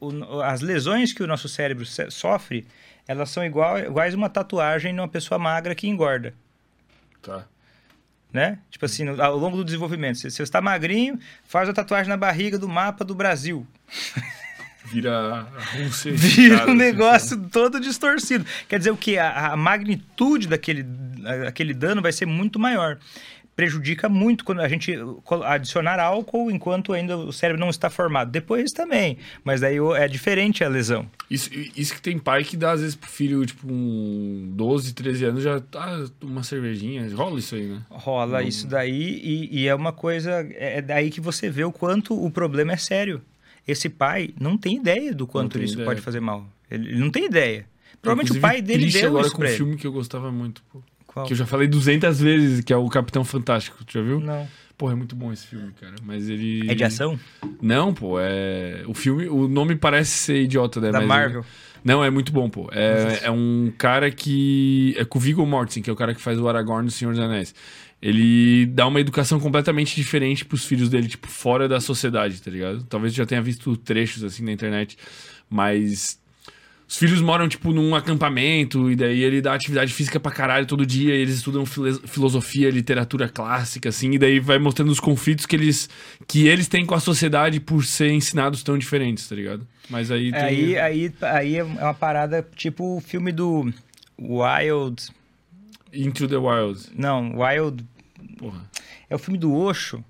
o- 0.00 0.40
as 0.40 0.60
lesões 0.60 1.12
que 1.12 1.22
o 1.22 1.26
nosso 1.26 1.48
cérebro 1.48 1.84
sofre, 2.10 2.64
elas 3.06 3.30
são 3.30 3.44
igual, 3.44 3.78
iguais 3.78 4.14
a 4.14 4.16
uma 4.16 4.28
tatuagem 4.28 4.92
numa 4.92 5.08
pessoa 5.08 5.38
magra 5.38 5.74
que 5.74 5.88
engorda. 5.88 6.34
Tá. 7.20 7.46
Né? 8.32 8.58
Tipo 8.70 8.86
assim, 8.86 9.08
ao 9.08 9.36
longo 9.36 9.56
do 9.56 9.64
desenvolvimento. 9.64 10.18
Se 10.18 10.30
você 10.30 10.42
está 10.42 10.60
magrinho, 10.60 11.18
faz 11.44 11.68
a 11.68 11.72
tatuagem 11.72 12.08
na 12.08 12.16
barriga 12.16 12.58
do 12.58 12.68
mapa 12.68 13.04
do 13.04 13.14
Brasil. 13.14 13.66
Vira 14.84 15.46
a 15.56 15.76
Rússia. 15.76 16.12
Vira 16.12 16.58
cara, 16.58 16.70
um 16.70 16.74
assim, 16.74 16.78
negócio 16.78 17.48
todo 17.50 17.78
distorcido. 17.78 18.44
Quer 18.68 18.78
dizer, 18.78 18.90
o 18.90 18.96
que? 18.96 19.16
A, 19.16 19.52
a 19.52 19.56
magnitude 19.56 20.48
daquele, 20.48 20.84
aquele 21.46 21.72
dano 21.72 22.02
vai 22.02 22.12
ser 22.12 22.26
muito 22.26 22.58
maior. 22.58 22.98
Prejudica 23.54 24.08
muito 24.08 24.44
quando 24.44 24.60
a 24.60 24.68
gente 24.68 24.94
col- 25.24 25.42
adicionar 25.44 26.00
álcool 26.00 26.50
enquanto 26.50 26.92
ainda 26.92 27.16
o 27.16 27.32
cérebro 27.32 27.60
não 27.60 27.68
está 27.70 27.90
formado. 27.90 28.30
Depois 28.30 28.70
também, 28.72 29.18
mas 29.44 29.60
daí 29.60 29.76
é 29.96 30.08
diferente 30.08 30.64
a 30.64 30.68
lesão. 30.68 31.06
Isso, 31.30 31.50
isso 31.76 31.94
que 31.94 32.00
tem 32.02 32.18
pai 32.18 32.44
que 32.44 32.56
dá, 32.56 32.72
às 32.72 32.80
vezes, 32.80 32.94
pro 32.96 33.08
filho, 33.10 33.44
tipo, 33.44 33.66
um 33.70 34.50
12, 34.54 34.94
13 34.94 35.24
anos, 35.26 35.42
já 35.42 35.60
tá 35.60 36.04
uma 36.22 36.42
cervejinha. 36.42 37.08
Rola 37.14 37.38
isso 37.38 37.54
aí, 37.54 37.66
né? 37.66 37.82
Rola 37.90 38.42
isso 38.42 38.66
daí 38.66 39.20
e, 39.22 39.60
e 39.62 39.68
é 39.68 39.74
uma 39.74 39.92
coisa. 39.92 40.30
É 40.52 40.78
é 40.78 40.82
daí 40.82 41.10
que 41.10 41.20
você 41.20 41.50
vê 41.50 41.64
o 41.64 41.72
quanto 41.72 42.14
o 42.18 42.30
problema 42.30 42.72
é 42.72 42.76
sério. 42.76 43.20
Esse 43.68 43.88
pai 43.88 44.30
não 44.40 44.56
tem 44.56 44.76
ideia 44.76 45.14
do 45.14 45.26
quanto 45.26 45.60
isso 45.62 45.74
ideia. 45.74 45.86
pode 45.86 46.00
fazer 46.00 46.20
mal. 46.20 46.46
Ele, 46.70 46.96
não 46.98 47.10
tem 47.10 47.26
ideia. 47.26 47.66
Provavelmente 48.00 48.30
Inclusive, 48.30 48.38
o 48.46 48.48
pai 48.50 48.62
dele 48.62 48.90
deu 48.90 49.08
agora 49.10 49.26
isso 49.26 49.36
com 49.36 49.44
um 49.44 49.46
filme 49.48 49.76
que 49.76 49.86
eu 49.86 49.92
gostava 49.92 50.32
muito, 50.32 50.62
pô. 50.72 50.82
Qual? 51.12 51.26
Que 51.26 51.32
eu 51.32 51.36
já 51.36 51.46
falei 51.46 51.68
200 51.68 52.20
vezes, 52.20 52.64
que 52.64 52.72
é 52.72 52.76
o 52.76 52.88
Capitão 52.88 53.24
Fantástico. 53.24 53.84
Tu 53.84 53.94
já 53.94 54.02
viu? 54.02 54.20
Não. 54.20 54.48
Porra, 54.76 54.94
é 54.94 54.96
muito 54.96 55.14
bom 55.14 55.32
esse 55.32 55.46
filme, 55.46 55.72
cara. 55.80 55.94
Mas 56.02 56.28
ele... 56.28 56.68
É 56.68 56.74
de 56.74 56.82
ação? 56.82 57.18
Não, 57.60 57.92
pô, 57.94 58.18
é... 58.18 58.82
O 58.86 58.94
filme... 58.94 59.28
O 59.28 59.46
nome 59.46 59.76
parece 59.76 60.10
ser 60.10 60.42
idiota, 60.42 60.80
né? 60.80 60.90
Da 60.90 60.98
mas 60.98 61.08
Marvel. 61.08 61.44
Não, 61.84 62.02
é 62.02 62.10
muito 62.10 62.32
bom, 62.32 62.48
pô. 62.48 62.68
É, 62.72 63.20
é 63.24 63.30
um 63.30 63.72
cara 63.76 64.10
que... 64.10 64.94
É 64.96 65.04
com 65.04 65.18
o 65.18 65.20
Viggo 65.20 65.46
Mortensen, 65.46 65.82
que 65.82 65.90
é 65.90 65.92
o 65.92 65.96
cara 65.96 66.14
que 66.14 66.20
faz 66.20 66.38
o 66.38 66.48
Aragorn 66.48 66.86
do 66.86 66.90
Senhor 66.92 67.12
dos 67.12 67.22
Anéis. 67.22 67.54
Ele 68.00 68.66
dá 68.66 68.86
uma 68.86 69.00
educação 69.00 69.38
completamente 69.38 69.94
diferente 69.94 70.44
pros 70.44 70.64
filhos 70.64 70.88
dele, 70.88 71.06
tipo, 71.06 71.28
fora 71.28 71.68
da 71.68 71.78
sociedade, 71.80 72.42
tá 72.42 72.50
ligado? 72.50 72.82
Talvez 72.84 73.12
tu 73.12 73.16
já 73.18 73.26
tenha 73.26 73.42
visto 73.42 73.76
trechos, 73.76 74.24
assim, 74.24 74.42
na 74.42 74.50
internet. 74.50 74.96
Mas... 75.48 76.18
Os 76.92 76.98
filhos 76.98 77.22
moram, 77.22 77.48
tipo, 77.48 77.72
num 77.72 77.94
acampamento, 77.94 78.90
e 78.90 78.94
daí 78.94 79.22
ele 79.22 79.40
dá 79.40 79.54
atividade 79.54 79.94
física 79.94 80.20
pra 80.20 80.30
caralho 80.30 80.66
todo 80.66 80.84
dia, 80.84 81.14
e 81.14 81.22
eles 81.22 81.36
estudam 81.36 81.64
filosofia, 81.64 82.68
literatura 82.68 83.30
clássica, 83.30 83.88
assim, 83.88 84.10
e 84.10 84.18
daí 84.18 84.38
vai 84.38 84.58
mostrando 84.58 84.92
os 84.92 85.00
conflitos 85.00 85.46
que 85.46 85.56
eles, 85.56 85.88
que 86.28 86.46
eles 86.46 86.68
têm 86.68 86.84
com 86.84 86.94
a 86.94 87.00
sociedade 87.00 87.60
por 87.60 87.82
ser 87.82 88.10
ensinados 88.12 88.62
tão 88.62 88.76
diferentes, 88.76 89.26
tá 89.26 89.34
ligado? 89.34 89.66
Mas 89.88 90.10
aí 90.10 90.30
tem... 90.32 90.42
Aí, 90.42 90.78
aí, 90.78 91.14
aí 91.22 91.56
é 91.56 91.64
uma 91.64 91.94
parada 91.94 92.46
tipo 92.54 92.98
o 92.98 93.00
filme 93.00 93.32
do 93.32 93.72
Wild. 94.20 95.02
Into 95.94 96.28
the 96.28 96.36
Wild. 96.36 96.90
Não, 96.94 97.38
Wild. 97.38 97.86
Porra. 98.36 98.70
É 99.08 99.14
o 99.14 99.18
filme 99.18 99.38
do 99.38 99.54
Osho. 99.54 100.04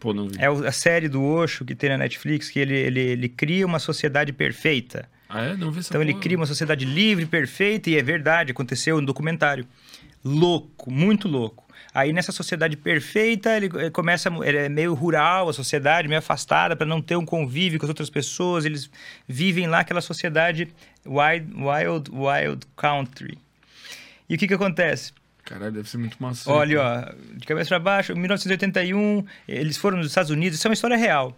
Pô, 0.00 0.12
não 0.12 0.26
vi. 0.26 0.34
É 0.40 0.46
a 0.48 0.72
série 0.72 1.08
do 1.08 1.22
Osho 1.22 1.64
que 1.64 1.76
tem 1.76 1.90
na 1.90 1.98
Netflix, 1.98 2.50
que 2.50 2.58
ele, 2.58 2.74
ele, 2.74 3.00
ele 3.00 3.28
cria 3.28 3.64
uma 3.64 3.78
sociedade 3.78 4.32
perfeita. 4.32 5.08
Ah, 5.28 5.42
é? 5.42 5.56
Não 5.56 5.70
vi 5.70 5.80
essa 5.80 5.88
Então 5.90 6.00
ele 6.02 6.12
porra. 6.12 6.22
cria 6.22 6.36
uma 6.36 6.46
sociedade 6.46 6.84
livre, 6.84 7.26
perfeita, 7.26 7.90
e 7.90 7.96
é 7.96 8.02
verdade, 8.02 8.52
aconteceu 8.52 9.00
no 9.00 9.06
documentário. 9.06 9.66
Louco, 10.24 10.90
muito 10.90 11.28
louco. 11.28 11.64
Aí 11.92 12.12
nessa 12.12 12.30
sociedade 12.30 12.76
perfeita, 12.76 13.56
ele 13.56 13.70
eh, 13.78 13.90
começa, 13.90 14.28
ele 14.44 14.58
é 14.58 14.68
meio 14.68 14.92
rural, 14.92 15.48
a 15.48 15.52
sociedade, 15.52 16.08
meio 16.08 16.18
afastada, 16.18 16.76
para 16.76 16.86
não 16.86 17.00
ter 17.00 17.16
um 17.16 17.24
convívio 17.24 17.78
com 17.78 17.86
as 17.86 17.88
outras 17.90 18.10
pessoas. 18.10 18.64
Eles 18.64 18.90
vivem 19.26 19.66
lá 19.66 19.80
aquela 19.80 20.00
sociedade 20.02 20.68
wild, 21.06 21.54
wild, 21.54 22.10
wild 22.12 22.66
country. 22.76 23.38
E 24.28 24.34
o 24.34 24.38
que 24.38 24.46
que 24.46 24.54
acontece? 24.54 25.12
Caralho, 25.44 25.72
deve 25.72 25.88
ser 25.88 25.98
muito 25.98 26.16
massa. 26.20 26.50
Olha, 26.50 26.82
ó, 26.82 27.14
de 27.36 27.46
cabeça 27.46 27.68
para 27.68 27.78
baixo, 27.78 28.14
1981, 28.16 29.24
eles 29.48 29.76
foram 29.76 29.96
nos 29.98 30.08
Estados 30.08 30.30
Unidos, 30.30 30.58
isso 30.58 30.66
é 30.66 30.70
uma 30.70 30.74
história 30.74 30.96
real. 30.96 31.34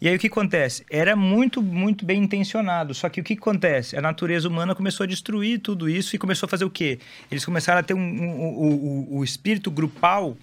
E 0.00 0.08
aí 0.08 0.14
o 0.16 0.18
que 0.18 0.26
acontece? 0.26 0.84
Era 0.90 1.16
muito, 1.16 1.62
muito 1.62 2.04
bem 2.04 2.22
intencionado, 2.22 2.92
só 2.92 3.08
que 3.08 3.20
o 3.20 3.24
que 3.24 3.32
acontece? 3.32 3.96
A 3.96 4.02
natureza 4.02 4.46
humana 4.46 4.74
começou 4.74 5.04
a 5.04 5.06
destruir 5.06 5.58
tudo 5.60 5.88
isso 5.88 6.14
e 6.14 6.18
começou 6.18 6.46
a 6.46 6.50
fazer 6.50 6.66
o 6.66 6.70
quê? 6.70 6.98
Eles 7.30 7.44
começaram 7.46 7.80
a 7.80 7.82
ter 7.82 7.94
um, 7.94 7.98
um- 7.98 8.30
um- 8.66 9.06
o- 9.14 9.18
o 9.18 9.24
espírito 9.24 9.70
grupal, 9.70 10.36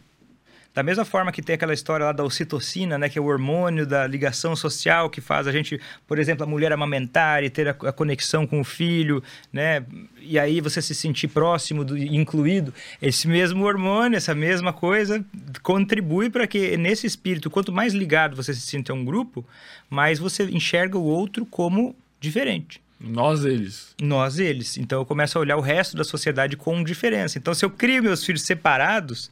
da 0.73 0.81
mesma 0.81 1.05
forma 1.05 1.31
que 1.31 1.41
tem 1.41 1.53
aquela 1.53 1.73
história 1.73 2.07
lá 2.07 2.11
da 2.11 2.23
ocitocina, 2.23 2.97
né, 2.97 3.07
que 3.07 3.19
é 3.19 3.21
o 3.21 3.25
hormônio 3.25 3.85
da 3.85 4.07
ligação 4.07 4.55
social 4.55 5.09
que 5.09 5.21
faz 5.21 5.47
a 5.47 5.51
gente, 5.51 5.79
por 6.07 6.17
exemplo, 6.17 6.43
a 6.43 6.47
mulher 6.47 6.71
amamentar 6.71 7.43
e 7.43 7.49
ter 7.49 7.67
a, 7.67 7.71
a 7.71 7.91
conexão 7.91 8.47
com 8.47 8.59
o 8.59 8.63
filho, 8.63 9.21
né, 9.51 9.85
e 10.19 10.39
aí 10.39 10.59
você 10.61 10.81
se 10.81 10.95
sentir 10.95 11.27
próximo, 11.27 11.83
do, 11.83 11.97
incluído. 11.97 12.73
Esse 13.01 13.27
mesmo 13.27 13.65
hormônio, 13.65 14.17
essa 14.17 14.33
mesma 14.33 14.73
coisa, 14.73 15.23
contribui 15.61 16.29
para 16.29 16.47
que 16.47 16.75
nesse 16.75 17.05
espírito, 17.05 17.51
quanto 17.51 17.71
mais 17.71 17.93
ligado 17.93 18.35
você 18.35 18.53
se 18.53 18.61
sinta 18.61 18.91
a 18.91 18.95
um 18.95 19.05
grupo, 19.05 19.45
mais 19.89 20.17
você 20.17 20.43
enxerga 20.45 20.97
o 20.97 21.03
outro 21.03 21.45
como 21.45 21.95
diferente 22.19 22.81
Nós, 22.99 23.43
eles. 23.45 23.93
nós 24.01 24.39
eles. 24.39 24.77
Então 24.77 25.01
eu 25.01 25.05
começo 25.05 25.37
a 25.37 25.41
olhar 25.41 25.57
o 25.57 25.61
resto 25.61 25.95
da 25.95 26.03
sociedade 26.03 26.55
com 26.57 26.83
diferença. 26.83 27.37
Então 27.37 27.53
se 27.53 27.63
eu 27.63 27.69
crio 27.69 28.01
meus 28.01 28.25
filhos 28.25 28.41
separados, 28.41 29.29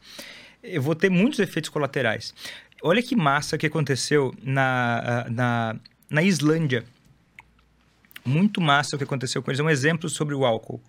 eu 0.62 0.80
vou 0.82 0.94
ter 0.94 1.10
muitos 1.10 1.38
efeitos 1.38 1.68
colaterais. 1.70 2.34
Olha 2.82 3.02
que 3.02 3.14
massa 3.16 3.56
que 3.58 3.66
aconteceu 3.66 4.34
na, 4.42 5.26
na, 5.30 5.76
na 6.10 6.22
Islândia. 6.22 6.84
Muito 8.24 8.60
massa 8.60 8.94
o 8.96 8.98
que 8.98 9.04
aconteceu 9.04 9.42
com 9.42 9.50
eles. 9.50 9.60
É 9.60 9.62
um 9.62 9.70
exemplo 9.70 10.08
sobre 10.08 10.34
o 10.34 10.44
álcool. 10.44 10.80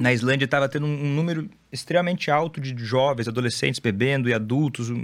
Na 0.00 0.12
Islândia 0.12 0.44
estava 0.44 0.68
tendo 0.68 0.86
um, 0.86 1.04
um 1.06 1.14
número 1.14 1.50
extremamente 1.72 2.30
alto 2.30 2.60
de 2.60 2.72
jovens, 2.84 3.26
adolescentes 3.26 3.80
bebendo 3.80 4.28
e 4.28 4.34
adultos. 4.34 4.90
Um, 4.90 4.96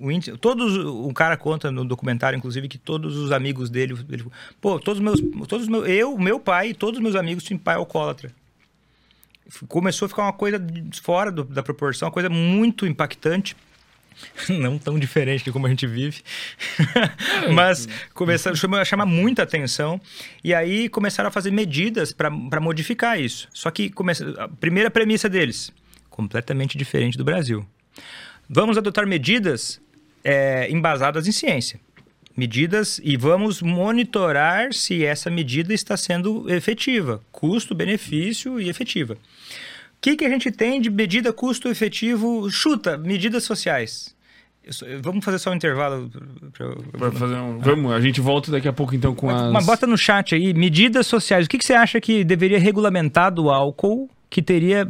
um- 0.00 0.10
índice- 0.10 0.36
todos, 0.38 0.76
o 0.76 1.12
cara 1.12 1.36
conta 1.36 1.70
no 1.72 1.84
documentário, 1.84 2.36
inclusive, 2.36 2.68
que 2.68 2.78
todos 2.78 3.16
os 3.16 3.32
amigos 3.32 3.68
dele, 3.68 3.94
ele, 4.08 4.24
pô, 4.60 4.78
todos 4.78 5.00
os 5.00 5.04
meus, 5.04 5.46
todos 5.48 5.64
os 5.64 5.68
meus, 5.68 5.88
eu, 5.88 6.16
meu 6.16 6.38
pai, 6.38 6.68
e 6.70 6.74
todos 6.74 6.98
os 6.98 7.02
meus 7.02 7.16
amigos 7.16 7.42
tinham 7.42 7.58
pai 7.58 7.74
alcoólatra. 7.74 8.30
Começou 9.68 10.06
a 10.06 10.08
ficar 10.08 10.22
uma 10.22 10.32
coisa 10.32 10.60
fora 11.02 11.30
do- 11.30 11.44
da 11.44 11.62
proporção, 11.62 12.06
uma 12.08 12.12
coisa 12.12 12.28
muito 12.28 12.86
impactante. 12.86 13.56
Não 14.48 14.78
tão 14.78 14.98
diferente 14.98 15.44
de 15.44 15.52
como 15.52 15.66
a 15.66 15.68
gente 15.70 15.86
vive. 15.86 16.22
Mas 17.54 17.86
começaram 18.14 18.54
a 18.54 18.58
chamar, 18.58 18.80
a 18.80 18.84
chamar 18.84 19.06
muita 19.06 19.42
atenção. 19.42 20.00
E 20.42 20.54
aí 20.54 20.88
começaram 20.88 21.28
a 21.28 21.30
fazer 21.30 21.50
medidas 21.50 22.12
para 22.12 22.60
modificar 22.60 23.20
isso. 23.20 23.48
Só 23.52 23.70
que 23.70 23.90
começa, 23.90 24.28
a 24.38 24.48
primeira 24.48 24.90
premissa 24.90 25.28
deles, 25.28 25.70
completamente 26.08 26.76
diferente 26.78 27.18
do 27.18 27.24
Brasil. 27.24 27.66
Vamos 28.48 28.78
adotar 28.78 29.06
medidas 29.06 29.80
é, 30.24 30.70
embasadas 30.70 31.26
em 31.26 31.32
ciência. 31.32 31.78
Medidas 32.36 33.00
e 33.02 33.16
vamos 33.16 33.62
monitorar 33.62 34.72
se 34.74 35.04
essa 35.04 35.30
medida 35.30 35.72
está 35.72 35.96
sendo 35.96 36.50
efetiva. 36.52 37.20
Custo, 37.32 37.74
benefício 37.74 38.60
e 38.60 38.68
efetiva. 38.68 39.14
O 39.14 39.18
que, 40.00 40.16
que 40.16 40.24
a 40.24 40.28
gente 40.28 40.50
tem 40.52 40.80
de 40.80 40.90
medida 40.90 41.32
custo 41.32 41.68
efetivo? 41.68 42.50
Chuta, 42.50 42.98
medidas 42.98 43.44
sociais. 43.44 44.14
Vamos 45.00 45.24
fazer 45.24 45.38
só 45.38 45.50
um 45.50 45.54
intervalo. 45.54 46.10
pra- 46.98 47.12
fazer 47.12 47.36
um... 47.36 47.58
Vamos, 47.58 47.92
a 47.92 48.00
gente 48.00 48.20
volta 48.20 48.50
daqui 48.50 48.68
a 48.68 48.72
pouco 48.72 48.94
então 48.94 49.14
com 49.14 49.30
as... 49.30 49.52
Mas 49.52 49.64
bota 49.64 49.86
no 49.86 49.96
chat 49.96 50.34
aí, 50.34 50.52
medidas 50.52 51.06
sociais. 51.06 51.46
O 51.46 51.48
que, 51.48 51.56
que 51.56 51.64
você 51.64 51.72
acha 51.74 52.00
que 52.00 52.22
deveria 52.24 52.58
regulamentar 52.58 53.32
do 53.32 53.48
álcool 53.48 54.10
que 54.28 54.42
teria 54.42 54.86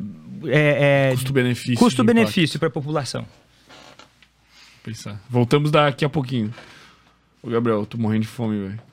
é, 0.47 1.11
é, 1.11 1.13
Custo-benefício. 1.13 1.79
custo-benefício 1.79 2.59
para 2.59 2.69
a 2.69 2.71
população? 2.73 3.25
Pensar. 4.83 5.21
Voltamos 5.29 5.71
daqui 5.71 6.05
a 6.05 6.09
pouquinho. 6.09 6.53
Gabriel, 7.51 7.81
eu 7.81 7.87
tô 7.87 7.99
morrendo 7.99 8.23
de 8.23 8.29
fome, 8.29 8.59
velho. 8.69 8.86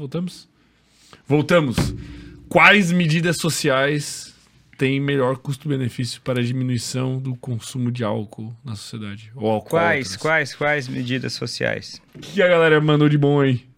Voltamos? 0.00 0.48
Voltamos. 1.26 1.76
Quais 2.48 2.90
medidas 2.90 3.36
sociais 3.36 4.34
têm 4.78 4.98
melhor 4.98 5.36
custo-benefício 5.36 6.22
para 6.22 6.40
a 6.40 6.42
diminuição 6.42 7.18
do 7.18 7.36
consumo 7.36 7.92
de 7.92 8.02
álcool 8.02 8.56
na 8.64 8.74
sociedade? 8.74 9.30
Ou 9.34 9.50
álcool 9.50 9.68
Quais, 9.68 10.16
quais, 10.16 10.54
quais 10.54 10.88
medidas 10.88 11.34
sociais? 11.34 12.00
O 12.14 12.18
que 12.18 12.40
a 12.40 12.48
galera 12.48 12.80
mandou 12.80 13.10
de 13.10 13.18
bom 13.18 13.42
aí? 13.42 13.68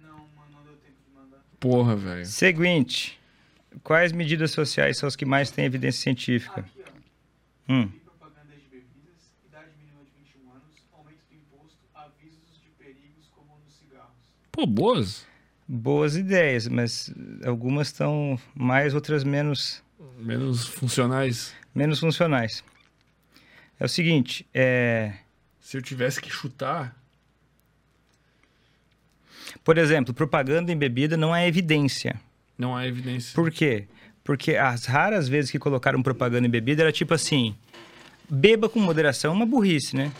Não, 0.00 0.18
mano, 0.36 0.52
não 0.52 0.62
deu 0.62 0.74
tempo 0.74 0.94
de 1.04 1.12
mandar. 1.12 1.38
Porra, 1.58 1.96
velho. 1.96 2.24
Seguinte, 2.24 3.18
quais 3.82 4.12
medidas 4.12 4.52
sociais 4.52 4.98
são 4.98 5.08
as 5.08 5.16
que 5.16 5.24
mais 5.24 5.50
têm 5.50 5.64
evidência 5.64 6.00
científica? 6.00 6.60
Aqui, 6.60 6.84
ó. 6.86 7.72
Hum. 7.72 7.90
E 7.92 7.98
propaganda 7.98 8.54
de 8.54 8.68
bebidas, 8.70 9.32
idade 9.48 9.72
mínima 9.80 10.04
de 10.04 10.12
21 10.32 10.48
anos, 10.52 10.76
aumento 10.92 11.18
do 11.28 11.34
imposto, 11.34 11.76
avisos 11.92 12.62
de 12.62 12.70
perigos 12.78 13.26
como 13.34 13.58
nos 13.64 13.74
cigarros. 13.74 14.14
Pô, 14.52 14.62
boas. 14.78 15.26
Boas 15.66 16.16
ideias, 16.16 16.66
mas 16.66 17.12
algumas 17.44 17.88
estão 17.88 18.38
mais, 18.54 18.94
outras 18.94 19.22
menos, 19.22 19.82
Menos 20.18 20.66
funcionais. 20.66 21.54
menos 21.74 21.98
funcionais. 22.00 22.64
É 23.78 23.84
o 23.84 23.88
seguinte, 23.88 24.46
é, 24.54 25.12
Se 25.60 25.76
eu 25.76 25.82
tivesse 25.82 26.20
que 26.22 26.30
chutar. 26.30 26.96
por 29.62 29.76
exemplo, 29.78 30.14
propaganda 30.14 30.72
em 30.72 30.76
bebida 30.76 31.16
não 31.16 31.34
é 31.36 31.46
evidência. 31.46 32.18
Não 32.56 32.74
há 32.76 32.86
evidência. 32.86 33.34
Por 33.34 33.50
quê? 33.50 33.86
Porque 34.24 34.56
as 34.56 34.84
raras 34.86 35.28
vezes 35.28 35.50
que 35.50 35.58
colocaram 35.58 36.02
propaganda 36.02 36.46
em 36.46 36.50
bebida 36.50 36.82
era 36.82 36.92
tipo 36.92 37.14
assim: 37.14 37.54
beba 38.28 38.68
com 38.68 38.80
moderação 38.80 39.32
é 39.32 39.34
uma 39.34 39.46
burrice, 39.46 39.94
né? 39.94 40.12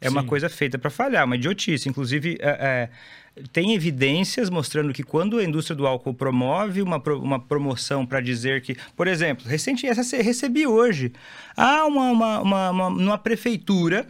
É 0.00 0.08
uma 0.10 0.20
Sim. 0.22 0.26
coisa 0.26 0.48
feita 0.48 0.78
para 0.78 0.90
falhar, 0.90 1.24
uma 1.24 1.36
idiotice. 1.36 1.88
Inclusive, 1.88 2.36
é, 2.40 2.90
é, 3.36 3.40
tem 3.52 3.72
evidências 3.74 4.50
mostrando 4.50 4.92
que 4.92 5.02
quando 5.02 5.38
a 5.38 5.44
indústria 5.44 5.74
do 5.74 5.86
álcool 5.86 6.12
promove 6.14 6.82
uma, 6.82 7.00
pro- 7.00 7.20
uma 7.20 7.40
promoção 7.40 8.04
para 8.04 8.20
dizer 8.20 8.60
que, 8.60 8.76
por 8.94 9.08
exemplo, 9.08 9.46
recente 9.48 9.86
essa 9.86 10.16
recebi 10.18 10.66
hoje, 10.66 11.12
há 11.56 11.86
uma, 11.86 12.10
uma, 12.10 12.40
uma, 12.40 12.70
uma- 12.70 12.90
numa 12.90 13.18
prefeitura, 13.18 14.06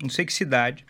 não 0.00 0.08
sei 0.08 0.24
que 0.24 0.32
cidade, 0.32 0.84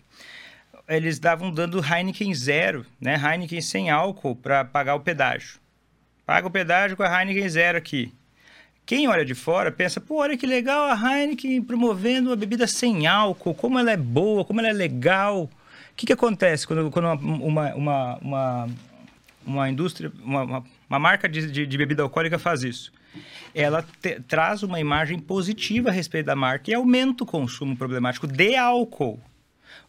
eles 0.88 1.14
estavam 1.14 1.50
dando 1.50 1.82
Heineken 1.84 2.32
zero, 2.34 2.84
né? 3.00 3.16
Heineken 3.16 3.60
sem 3.60 3.90
álcool 3.90 4.36
para 4.36 4.64
pagar 4.64 4.94
o 4.94 5.00
pedágio. 5.00 5.58
Paga 6.24 6.46
o 6.46 6.50
pedágio 6.50 6.96
com 6.96 7.02
a 7.02 7.20
Heineken 7.20 7.48
zero 7.48 7.78
aqui. 7.78 8.12
Quem 8.86 9.08
olha 9.08 9.24
de 9.24 9.34
fora 9.34 9.72
pensa, 9.72 10.00
pô, 10.00 10.16
olha 10.20 10.36
que 10.36 10.46
legal 10.46 10.84
a 10.84 10.94
Heineken 10.94 11.60
promovendo 11.60 12.30
uma 12.30 12.36
bebida 12.36 12.66
sem 12.68 13.06
álcool, 13.06 13.52
como 13.54 13.78
ela 13.78 13.90
é 13.90 13.96
boa, 13.96 14.44
como 14.44 14.60
ela 14.60 14.68
é 14.68 14.72
legal. 14.72 15.42
O 15.44 15.50
que, 15.96 16.06
que 16.06 16.12
acontece 16.12 16.66
quando, 16.66 16.88
quando 16.90 17.06
uma, 17.20 17.74
uma, 17.74 18.16
uma, 18.18 18.68
uma, 19.44 19.68
indústria, 19.68 20.12
uma, 20.22 20.42
uma, 20.44 20.64
uma 20.88 20.98
marca 21.00 21.28
de, 21.28 21.50
de, 21.50 21.66
de 21.66 21.78
bebida 21.78 22.02
alcoólica 22.04 22.38
faz 22.38 22.62
isso? 22.62 22.92
Ela 23.54 23.84
te- 24.00 24.20
traz 24.20 24.62
uma 24.62 24.78
imagem 24.78 25.18
positiva 25.18 25.88
a 25.88 25.92
respeito 25.92 26.26
da 26.26 26.36
marca 26.36 26.70
e 26.70 26.74
aumenta 26.74 27.24
o 27.24 27.26
consumo 27.26 27.76
problemático 27.76 28.26
de 28.28 28.54
álcool. 28.54 29.18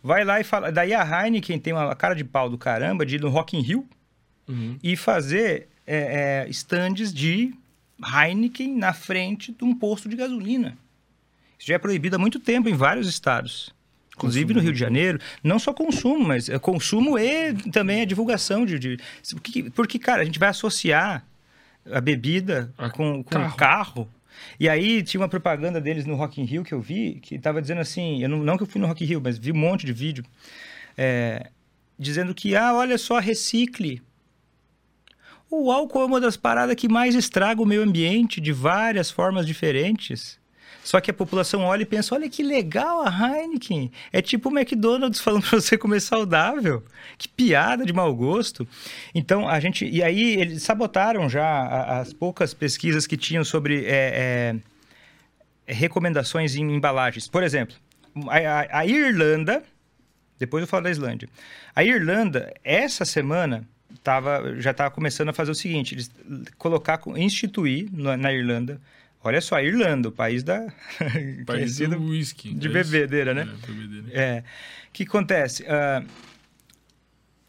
Vai 0.01 0.23
lá 0.23 0.39
e 0.39 0.43
fala. 0.43 0.71
Daí 0.71 0.93
a 0.93 1.03
Heineken 1.25 1.59
tem 1.59 1.73
uma 1.73 1.93
cara 1.95 2.15
de 2.15 2.23
pau 2.23 2.49
do 2.49 2.57
caramba 2.57 3.05
de 3.05 3.15
ir 3.15 3.21
no 3.21 3.29
Rock 3.29 3.55
in 3.55 3.61
Rio 3.61 3.85
Uhum. 4.47 4.79
e 4.81 4.95
fazer 4.95 5.67
é, 5.85 6.45
é, 6.45 6.49
stands 6.49 7.13
de 7.13 7.53
Heineken 8.03 8.75
na 8.75 8.93
frente 8.93 9.51
de 9.51 9.63
um 9.63 9.73
posto 9.75 10.07
de 10.07 10.15
gasolina. 10.15 10.77
Isso 11.57 11.67
já 11.67 11.75
é 11.75 11.79
proibido 11.79 12.15
há 12.15 12.19
muito 12.19 12.39
tempo 12.39 12.69
em 12.69 12.73
vários 12.75 13.07
estados. 13.07 13.75
Inclusive 14.15 14.45
Consumo 14.45 14.59
no 14.59 14.63
Rio 14.63 14.73
de 14.73 14.79
Janeiro, 14.79 15.19
não 15.43 15.59
só 15.59 15.71
consumo, 15.73 16.25
mas 16.25 16.49
é 16.49 16.57
consumo 16.57 17.19
e 17.19 17.53
também 17.71 18.01
a 18.01 18.05
divulgação 18.05 18.65
de. 18.65 18.79
de- 18.79 18.99
porque, 19.31 19.69
porque, 19.69 19.99
cara, 19.99 20.23
a 20.23 20.25
gente 20.25 20.39
vai 20.39 20.49
associar 20.49 21.23
a 21.91 22.01
bebida 22.01 22.73
A 22.77 22.89
com, 22.89 23.23
com 23.23 23.29
carro. 23.29 23.55
carro. 23.55 23.55
carro. 23.55 24.09
E 24.59 24.67
aí 24.69 25.03
tinha 25.03 25.21
uma 25.21 25.29
propaganda 25.29 25.79
deles 25.79 26.05
no 26.05 26.15
Rock 26.15 26.41
in 26.41 26.45
Rio 26.45 26.63
que 26.63 26.73
eu 26.73 26.81
vi, 26.81 27.19
que 27.21 27.37
tava 27.39 27.61
dizendo 27.61 27.81
assim, 27.81 28.21
eu 28.21 28.29
não, 28.29 28.39
não 28.39 28.57
que 28.57 28.63
eu 28.63 28.67
fui 28.67 28.81
no 28.81 28.87
Rock 28.87 29.03
in 29.03 29.07
Rio, 29.07 29.21
mas 29.23 29.37
vi 29.37 29.51
um 29.51 29.55
monte 29.57 29.85
de 29.85 29.93
vídeo, 29.93 30.23
é, 30.97 31.49
dizendo 31.97 32.33
que, 32.33 32.55
ah, 32.55 32.73
olha 32.73 32.97
só, 32.97 33.19
recicle. 33.19 34.01
O 35.49 35.71
álcool 35.71 36.01
é 36.01 36.05
uma 36.05 36.19
das 36.21 36.35
paradas 36.37 36.75
que 36.75 36.89
mais 36.89 37.15
estraga 37.15 37.61
o 37.61 37.65
meio 37.65 37.81
ambiente 37.81 38.41
de 38.41 38.51
várias 38.51 39.09
formas 39.09 39.45
diferentes. 39.45 40.37
Só 40.83 41.01
que 41.01 41.11
a 41.11 41.13
população 41.13 41.61
olha 41.63 41.81
e 41.83 41.85
pensa: 41.85 42.15
olha 42.15 42.29
que 42.29 42.41
legal 42.43 43.01
a 43.05 43.09
Heineken. 43.09 43.91
É 44.11 44.21
tipo 44.21 44.49
o 44.49 44.57
McDonald's 44.57 45.19
falando 45.21 45.43
para 45.49 45.59
você 45.59 45.77
comer 45.77 45.99
saudável. 46.01 46.83
Que 47.17 47.27
piada 47.27 47.85
de 47.85 47.91
mau 47.93 48.13
gosto. 48.15 48.67
Então, 49.13 49.47
a 49.47 49.59
gente. 49.59 49.85
E 49.85 50.01
aí, 50.03 50.35
eles 50.39 50.63
sabotaram 50.63 51.29
já 51.29 51.99
as 51.99 52.13
poucas 52.13 52.53
pesquisas 52.53 53.05
que 53.07 53.17
tinham 53.17 53.43
sobre. 53.43 53.85
é, 53.85 54.55
é, 54.55 54.55
recomendações 55.73 56.55
em 56.55 56.63
embalagens. 56.75 57.27
Por 57.27 57.43
exemplo, 57.43 57.75
a, 58.29 58.37
a- 58.37 58.79
a 58.79 58.85
Irlanda, 58.85 59.63
depois 60.39 60.61
eu 60.61 60.67
falo 60.67 60.83
da 60.83 60.91
Islândia. 60.91 61.27
A 61.75 61.83
Irlanda, 61.83 62.53
essa 62.63 63.03
semana, 63.03 63.67
tava, 64.07 64.55
já 64.61 64.71
estava 64.71 64.89
começando 64.89 65.29
a 65.29 65.33
fazer 65.33 65.51
o 65.51 65.55
seguinte: 65.55 65.93
eles 65.93 66.09
colocar, 66.57 67.01
instituir 67.17 67.89
na, 67.91 68.15
na 68.15 68.33
Irlanda. 68.33 68.79
Olha 69.21 69.41
só, 69.41 69.55
a 69.55 69.63
Irlanda, 69.63 70.07
o 70.07 70.11
país 70.11 70.43
da. 70.43 70.65
País 71.45 71.77
do 71.77 72.01
whisky. 72.01 72.53
de 72.53 72.67
é 72.67 72.71
bebedeira, 72.71 73.33
né? 73.33 73.41
É, 73.41 73.67
bebedeira. 73.67 74.07
É. 74.13 74.43
O 74.87 74.91
que 74.93 75.03
acontece? 75.03 75.65
Ah, 75.67 76.01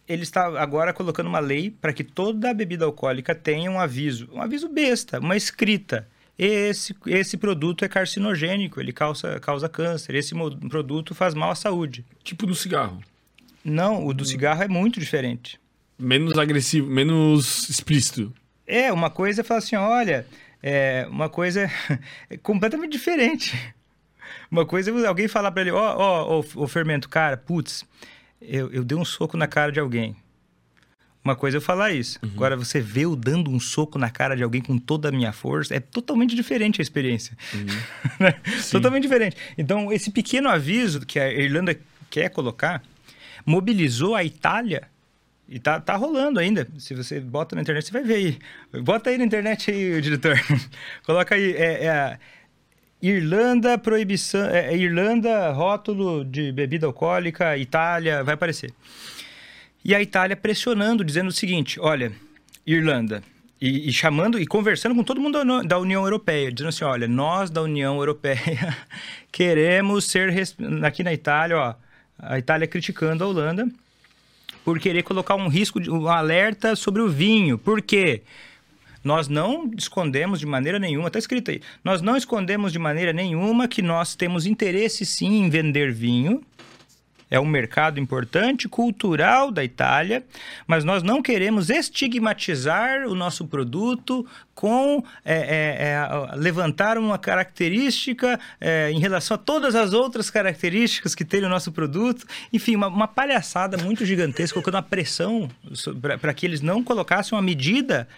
ele 0.09 0.23
está 0.23 0.47
agora 0.61 0.93
colocando 0.93 1.29
uma 1.29 1.39
lei 1.39 1.71
para 1.71 1.93
que 1.93 2.03
toda 2.03 2.53
bebida 2.53 2.85
alcoólica 2.85 3.35
tenha 3.35 3.71
um 3.71 3.79
aviso, 3.79 4.29
um 4.33 4.43
aviso 4.43 4.69
besta, 4.69 5.21
uma 5.21 5.37
escrita. 5.37 6.09
Esse, 6.37 6.97
esse 7.07 7.37
produto 7.37 7.85
é 7.85 7.89
carcinogênico, 7.89 8.81
ele 8.81 8.93
causa, 8.93 9.39
causa 9.39 9.69
câncer, 9.69 10.15
esse 10.15 10.35
produto 10.69 11.15
faz 11.15 11.35
mal 11.35 11.51
à 11.51 11.55
saúde. 11.55 12.05
Tipo 12.25 12.47
do 12.47 12.55
cigarro. 12.55 13.01
Não, 13.65 14.07
o 14.07 14.15
do 14.15 14.25
cigarro 14.25 14.63
é 14.63 14.69
muito 14.69 14.99
diferente. 14.99 15.61
Menos 15.99 16.39
agressivo, 16.39 16.89
menos 16.89 17.69
explícito. 17.69 18.33
É, 18.67 18.93
uma 18.93 19.11
coisa 19.11 19.41
é 19.41 19.45
falar 19.45 19.59
assim, 19.59 19.77
olha, 19.77 20.27
é, 20.63 21.07
uma 21.11 21.29
coisa 21.29 21.71
é 22.31 22.37
completamente 22.43 22.93
diferente. 22.93 23.57
Uma 24.51 24.65
coisa 24.65 24.91
é 24.91 25.07
alguém 25.07 25.27
falar 25.27 25.51
pra 25.51 25.63
ele, 25.63 25.71
ó, 25.71 25.97
ó, 25.97 26.39
ó, 26.39 26.45
ô 26.63 26.69
fermento, 26.69 27.09
cara, 27.09 27.37
putz, 27.37 27.85
eu, 28.41 28.71
eu 28.71 28.85
dei 28.85 28.97
um 28.97 29.05
soco 29.05 29.37
na 29.37 29.47
cara 29.47 29.73
de 29.73 29.81
alguém. 29.81 30.17
Uma 31.25 31.35
coisa 31.37 31.57
é 31.57 31.59
eu 31.59 31.63
falar 31.63 31.93
isso. 31.93 32.19
Agora, 32.23 32.57
você 32.57 32.81
vê 32.81 33.05
eu 33.05 33.15
dando 33.15 33.51
um 33.51 33.61
soco 33.61 33.99
na 33.99 34.09
cara 34.09 34.35
de 34.37 34.43
alguém 34.43 34.63
com 34.63 34.79
toda 34.79 35.09
a 35.09 35.13
minha 35.13 35.33
força, 35.33 35.75
é 35.75 35.81
totalmente 35.81 36.35
diferente 36.35 36.81
a 36.81 36.83
experiência. 36.83 37.37
Né? 38.19 38.33
totalmente 38.71 39.03
diferente. 39.03 39.37
Então, 39.57 39.93
esse 39.93 40.11
pequeno 40.11 40.49
aviso 40.49 41.07
que 41.07 41.21
a 41.21 41.31
Irlanda 41.31 41.79
quer 42.11 42.31
colocar, 42.31 42.83
mobilizou 43.47 44.15
a 44.17 44.25
Itália 44.25 44.89
e 45.49 45.59
tá, 45.59 45.81
tá 45.81 45.97
rolando 45.97 46.39
ainda. 46.39 46.69
Se 46.79 46.95
você 46.95 47.19
bota 47.19 47.57
na 47.57 47.63
internet, 47.63 47.87
você 47.87 47.93
vai 47.93 48.03
ver 48.03 48.15
aí. 48.15 48.39
Bota 48.83 49.09
aí 49.09 49.17
na 49.17 49.25
internet 49.25 49.71
aí, 49.71 49.99
diretor. 50.01 50.39
Coloca 51.07 51.35
aí. 51.35 51.53
É, 51.53 51.87
é 51.87 52.19
Irlanda, 53.01 53.79
proibição. 53.79 54.45
É, 54.51 54.75
é 54.75 54.77
Irlanda, 54.77 55.51
rótulo 55.53 56.23
de 56.23 56.53
bebida 56.53 56.87
alcoólica, 56.87 57.57
Itália, 57.57 58.23
vai 58.23 58.35
aparecer. 58.35 58.75
E 59.83 59.95
a 59.95 60.03
Itália 60.03 60.37
pressionando, 60.37 61.03
dizendo 61.03 61.29
o 61.29 61.33
seguinte: 61.33 61.81
olha, 61.81 62.13
Irlanda. 62.67 63.23
E, 63.61 63.89
e 63.89 63.93
chamando 63.93 64.39
e 64.39 64.47
conversando 64.47 64.95
com 64.95 65.03
todo 65.03 65.21
mundo 65.21 65.43
da 65.45 65.63
da 65.63 65.79
União 65.79 66.05
Europeia, 66.05 66.53
dizendo 66.53 66.69
assim: 66.69 66.85
olha, 66.85 67.09
nós 67.09 67.49
da 67.49 67.63
União 67.63 67.97
Europeia 67.97 68.77
queremos 69.33 70.05
ser. 70.05 70.31
Aqui 70.85 71.03
na 71.03 71.13
Itália, 71.13 71.57
ó, 71.57 71.75
a 72.19 72.39
Itália 72.39 72.69
criticando 72.69 73.25
a 73.25 73.27
Holanda 73.27 73.67
por 74.69 74.79
querer 74.79 75.03
colocar 75.03 75.35
um 75.35 75.49
risco, 75.49 75.81
de, 75.81 75.91
um 75.91 76.07
alerta 76.09 76.77
sobre 76.77 77.01
o 77.01 77.09
vinho. 77.09 77.57
Por 77.57 77.81
quê? 77.81 78.21
Nós 79.03 79.27
não 79.27 79.71
escondemos 79.75 80.39
de 80.39 80.45
maneira 80.45 80.79
nenhuma, 80.79 81.07
está 81.07 81.19
escrito 81.19 81.51
aí, 81.51 81.63
nós 81.83 82.03
não 82.03 82.19
escondemos 82.19 82.71
de 82.71 82.79
maneira 82.79 83.11
nenhuma 83.11 83.67
que 83.67 83.81
nós 83.81 84.15
temos 84.15 84.45
interesse 84.45 85.07
sim 85.07 85.39
em 85.39 85.49
vender 85.49 85.91
vinho. 85.91 86.43
É 87.31 87.39
um 87.39 87.47
mercado 87.47 88.01
importante, 88.01 88.69
cultural 88.69 89.51
da 89.51 89.63
Itália, 89.63 90.25
mas 90.67 90.85
nós 90.85 91.03
não 91.03 91.21
queremos 91.21 91.69
estigmatizar 91.69 93.07
o 93.07 93.15
nosso 93.15 93.47
produto 93.47 94.27
com 94.55 95.05
é, 95.25 95.35
é, 95.35 95.43
é, 95.93 96.37
levantar 96.37 96.99
uma 96.99 97.19
característica 97.19 98.41
é, 98.61 98.91
em 98.91 98.99
relação 98.99 99.35
a 99.35 99.39
todas 99.39 99.75
as 99.75 99.93
outras 99.93 100.31
características 100.31 101.15
que 101.15 101.25
tem 101.25 101.45
o 101.45 101.49
nosso 101.49 101.71
produto. 101.71 102.27
Enfim, 102.53 102.77
uma, 102.77 102.89
uma 102.89 103.07
palhaçada 103.07 103.77
muito 103.77 104.05
gigantesca, 104.05 104.55
colocando 104.55 104.75
uma 104.77 104.83
pressão 104.83 105.49
para 106.01 106.33
que 106.33 106.47
eles 106.47 106.61
não 106.61 106.83
colocassem 106.83 107.37
uma 107.37 107.43
medida 107.43 108.09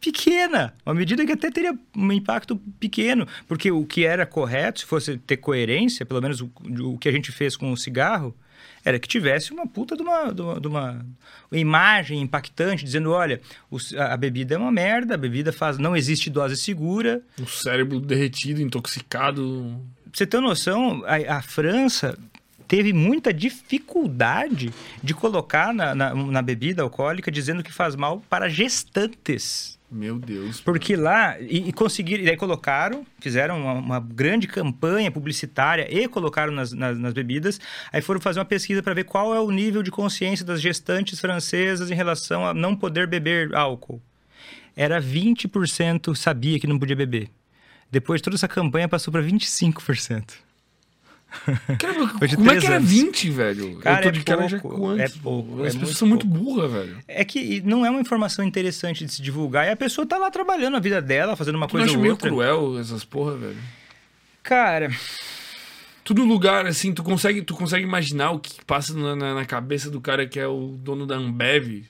pequena, 0.00 0.74
uma 0.86 0.94
medida 0.94 1.24
que 1.26 1.32
até 1.32 1.50
teria 1.50 1.76
um 1.96 2.12
impacto 2.12 2.56
pequeno, 2.78 3.26
porque 3.46 3.70
o 3.70 3.84
que 3.84 4.04
era 4.04 4.24
correto, 4.24 4.80
se 4.80 4.86
fosse 4.86 5.18
ter 5.18 5.38
coerência, 5.38 6.06
pelo 6.06 6.22
menos 6.22 6.40
o, 6.40 6.50
o 6.84 6.98
que 6.98 7.08
a 7.08 7.12
gente 7.12 7.32
fez 7.32 7.56
com 7.56 7.72
o 7.72 7.76
cigarro, 7.76 8.34
era 8.84 8.98
que 8.98 9.08
tivesse 9.08 9.52
uma 9.52 9.66
puta 9.66 9.96
de 9.96 10.02
uma, 10.02 10.32
de 10.32 10.40
uma, 10.40 10.60
de 10.60 10.68
uma 10.68 11.06
imagem 11.52 12.20
impactante, 12.20 12.84
dizendo, 12.84 13.12
olha, 13.12 13.40
a 13.96 14.14
a 14.14 14.16
bebida 14.16 14.54
é 14.54 14.58
uma 14.58 14.72
merda, 14.72 15.14
a 15.14 15.18
bebida 15.18 15.52
faz, 15.52 15.78
não 15.78 15.96
existe 15.96 16.28
dose 16.28 16.56
segura. 16.56 17.22
O 17.40 17.46
cérebro 17.46 18.00
derretido, 18.00 18.60
intoxicado. 18.60 19.80
Pra 20.04 20.12
você 20.12 20.26
ter 20.26 20.40
noção, 20.40 21.04
a, 21.06 21.36
a 21.36 21.42
França 21.42 22.18
teve 22.66 22.92
muita 22.92 23.32
dificuldade 23.32 24.72
de 25.02 25.14
colocar 25.14 25.72
na, 25.72 25.94
na, 25.94 26.14
na 26.14 26.42
bebida 26.42 26.82
alcoólica 26.82 27.30
dizendo 27.30 27.62
que 27.62 27.72
faz 27.72 27.96
mal 27.96 28.22
para 28.28 28.48
gestantes. 28.48 29.77
Meu 29.90 30.18
Deus. 30.18 30.60
Porque 30.60 30.94
lá, 30.96 31.40
e, 31.40 31.68
e 31.68 31.72
conseguiram, 31.72 32.22
e 32.22 32.26
daí 32.26 32.36
colocaram, 32.36 33.06
fizeram 33.20 33.58
uma, 33.58 33.72
uma 33.72 34.00
grande 34.00 34.46
campanha 34.46 35.10
publicitária 35.10 35.88
e 35.90 36.06
colocaram 36.06 36.52
nas, 36.52 36.72
nas, 36.72 36.98
nas 36.98 37.14
bebidas. 37.14 37.58
Aí 37.90 38.02
foram 38.02 38.20
fazer 38.20 38.38
uma 38.38 38.44
pesquisa 38.44 38.82
para 38.82 38.92
ver 38.92 39.04
qual 39.04 39.34
é 39.34 39.40
o 39.40 39.50
nível 39.50 39.82
de 39.82 39.90
consciência 39.90 40.44
das 40.44 40.60
gestantes 40.60 41.18
francesas 41.18 41.90
em 41.90 41.94
relação 41.94 42.46
a 42.46 42.52
não 42.52 42.76
poder 42.76 43.06
beber 43.06 43.54
álcool. 43.54 44.02
Era 44.76 45.00
20% 45.00 46.14
sabia 46.14 46.60
que 46.60 46.66
não 46.66 46.78
podia 46.78 46.94
beber. 46.94 47.30
Depois 47.90 48.20
de 48.20 48.24
toda 48.24 48.36
essa 48.36 48.46
campanha 48.46 48.88
passou 48.88 49.10
para 49.10 49.22
25%. 49.22 50.47
Como 52.36 52.50
é 52.50 52.58
que 52.58 52.66
era 52.66 52.76
anos. 52.76 52.88
20, 52.90 53.30
velho? 53.30 53.76
Cara, 53.80 53.98
eu 53.98 54.02
tô 54.02 54.08
é 54.08 54.12
de 54.12 54.24
cara 54.24 54.48
já 54.48 54.56
é 54.56 54.60
pouco, 54.60 54.92
é 54.98 55.04
As 55.04 55.14
muito 55.74 55.78
pessoas 55.80 55.96
são 55.98 56.08
muito 56.08 56.26
burras, 56.26 56.72
velho. 56.72 56.96
É 57.06 57.24
que 57.24 57.60
não 57.60 57.84
é 57.84 57.90
uma 57.90 58.00
informação 58.00 58.44
interessante 58.44 59.04
de 59.04 59.12
se 59.12 59.20
divulgar 59.22 59.66
e 59.66 59.70
a 59.70 59.76
pessoa 59.76 60.06
tá 60.06 60.16
lá 60.16 60.30
trabalhando 60.30 60.76
a 60.76 60.80
vida 60.80 61.02
dela, 61.02 61.36
fazendo 61.36 61.56
uma 61.56 61.66
Tu 61.68 61.72
não 61.76 61.80
coisa 61.80 61.86
acha 61.86 61.96
ou 61.96 62.02
meio 62.02 62.12
outra. 62.14 62.30
cruel 62.30 62.78
essas 62.80 63.04
porra, 63.04 63.36
velho? 63.36 63.56
Cara, 64.42 64.90
Tudo 66.02 66.24
lugar, 66.24 66.64
assim, 66.66 66.94
tu 66.94 67.02
consegue, 67.02 67.42
tu 67.42 67.54
consegue 67.54 67.84
imaginar 67.84 68.30
o 68.30 68.38
que 68.38 68.64
passa 68.64 68.94
na, 68.94 69.14
na- 69.14 69.34
na 69.34 69.44
cabeça 69.44 69.90
do 69.90 70.00
cara 70.00 70.26
que 70.26 70.40
é 70.40 70.46
o 70.48 70.68
dono 70.82 71.06
da 71.06 71.16
Ambev? 71.16 71.84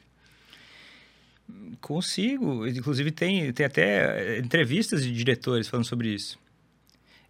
Consigo. 1.81 2.67
Inclusive, 2.67 3.11
tem, 3.13 3.53
tem 3.53 3.65
até 3.65 4.39
entrevistas 4.39 5.03
de 5.05 5.13
diretores 5.13 5.69
falando 5.69 5.87
sobre 5.87 6.09
isso. 6.13 6.39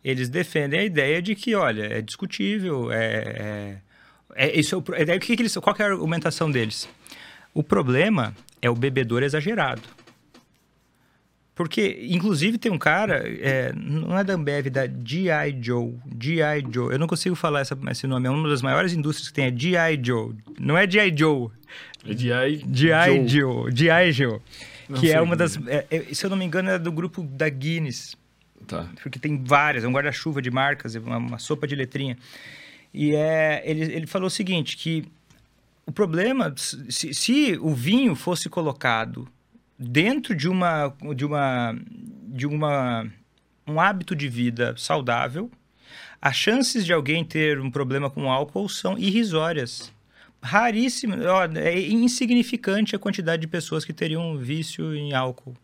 Eles 0.05 0.29
defendem 0.29 0.81
a 0.81 0.85
ideia 0.85 1.21
de 1.21 1.35
que, 1.35 1.55
olha, 1.55 1.85
é 1.85 2.01
discutível, 2.01 2.91
é. 2.93 3.79
é, 4.37 4.47
é- 4.47 4.59
isso 4.61 4.75
é 4.75 4.79
o, 4.79 4.85
é, 4.95 5.05
daí 5.05 5.17
o 5.17 5.21
que 5.21 5.37
que 5.37 5.43
eles, 5.43 5.57
qual 5.57 5.75
que 5.75 5.83
é 5.83 5.87
a 5.87 5.89
argumentação 5.91 6.51
deles? 6.51 6.89
O 7.53 7.63
problema 7.63 8.35
é 8.63 8.71
o 8.71 8.75
bebedor 8.75 9.23
exagerado. 9.23 9.83
Porque, 11.55 12.07
inclusive, 12.09 12.57
tem 12.57 12.71
um 12.71 12.79
cara, 12.79 13.25
é, 13.27 13.73
não 13.75 14.17
é 14.17 14.23
da 14.23 14.35
Ambev, 14.35 14.69
da 14.71 14.87
G.I. 14.87 15.59
Joe. 15.61 15.93
G.I. 16.23 16.65
Joe. 16.73 16.93
Eu 16.93 17.01
não 17.01 17.09
consigo 17.09 17.35
falar 17.35 17.61
essa- 17.63 17.77
esse 17.91 18.07
nome. 18.07 18.29
É 18.29 18.31
uma 18.31 18.49
das 18.49 18.63
maiores 18.63 18.93
indústrias 18.93 19.29
que 19.29 19.35
tem, 19.35 19.47
é 19.47 19.51
G.I. 19.53 20.01
Joe. 20.01 20.35
Não 20.61 20.79
é 20.79 20.89
G.I. 20.89 21.13
Joe. 21.17 21.49
É 22.09 22.15
de 22.15 22.29
I. 22.31 22.65
G.I. 22.73 23.29
Joe. 23.29 23.73
G.I. 23.77 24.13
Joe. 24.13 24.39
Que 25.01 25.11
é 25.11 25.21
uma 25.21 25.35
das. 25.35 25.59
é- 25.67 25.85
é- 25.91 26.15
se 26.15 26.25
eu 26.25 26.31
não 26.31 26.37
me 26.37 26.45
engano, 26.45 26.71
é 26.71 26.79
do 26.79 26.93
grupo 26.93 27.23
da 27.25 27.49
Guinness. 27.49 28.15
Tá. 28.67 28.89
Porque 29.03 29.19
tem 29.19 29.43
várias, 29.43 29.85
é 29.85 29.89
um 29.89 29.93
guarda-chuva 29.93 30.43
de 30.43 30.51
marcas, 30.51 30.95
é 30.95 30.99
uma, 30.99 31.19
uma 31.19 31.39
sopa 31.39 31.67
de 31.67 31.75
letrinha. 31.75 32.19
E 32.93 33.15
é, 33.15 33.63
ele, 33.65 33.83
ele 33.93 34.07
falou 34.07 34.27
o 34.27 34.31
seguinte: 34.31 34.77
que 34.77 35.05
o 35.87 35.93
problema, 35.93 36.55
se, 36.57 37.15
se 37.15 37.59
o 37.61 37.75
vinho 37.75 38.15
fosse 38.15 38.49
colocado 38.49 39.29
dentro 39.79 40.35
de 40.35 40.49
uma. 40.49 40.95
de 41.15 41.25
uma. 41.25 41.75
de 42.27 42.47
uma. 42.47 43.07
um 43.67 43.81
hábito 43.81 44.15
de 44.15 44.29
vida 44.29 44.75
saudável, 44.77 45.51
as 46.21 46.37
chances 46.37 46.85
de 46.85 46.93
alguém 46.93 47.25
ter 47.25 47.61
um 47.61 47.71
problema 47.71 48.11
com 48.11 48.31
álcool 48.31 48.69
são 48.69 48.99
irrisórias. 48.99 49.93
Raríssimas. 50.43 51.25
Ó, 51.25 51.45
É 51.57 51.79
insignificante 51.81 52.95
a 52.95 52.99
quantidade 52.99 53.41
de 53.41 53.49
pessoas 53.49 53.85
que 53.85 53.93
teriam 53.93 54.33
um 54.33 54.37
vício 54.37 54.95
em 54.95 55.15
álcool. 55.15 55.55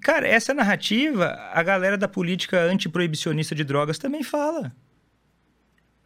Cara, 0.00 0.26
essa 0.26 0.54
narrativa, 0.54 1.26
a 1.52 1.62
galera 1.62 1.96
da 1.96 2.08
política 2.08 2.60
antiproibicionista 2.62 3.54
de 3.54 3.64
drogas 3.64 3.98
também 3.98 4.22
fala. 4.22 4.72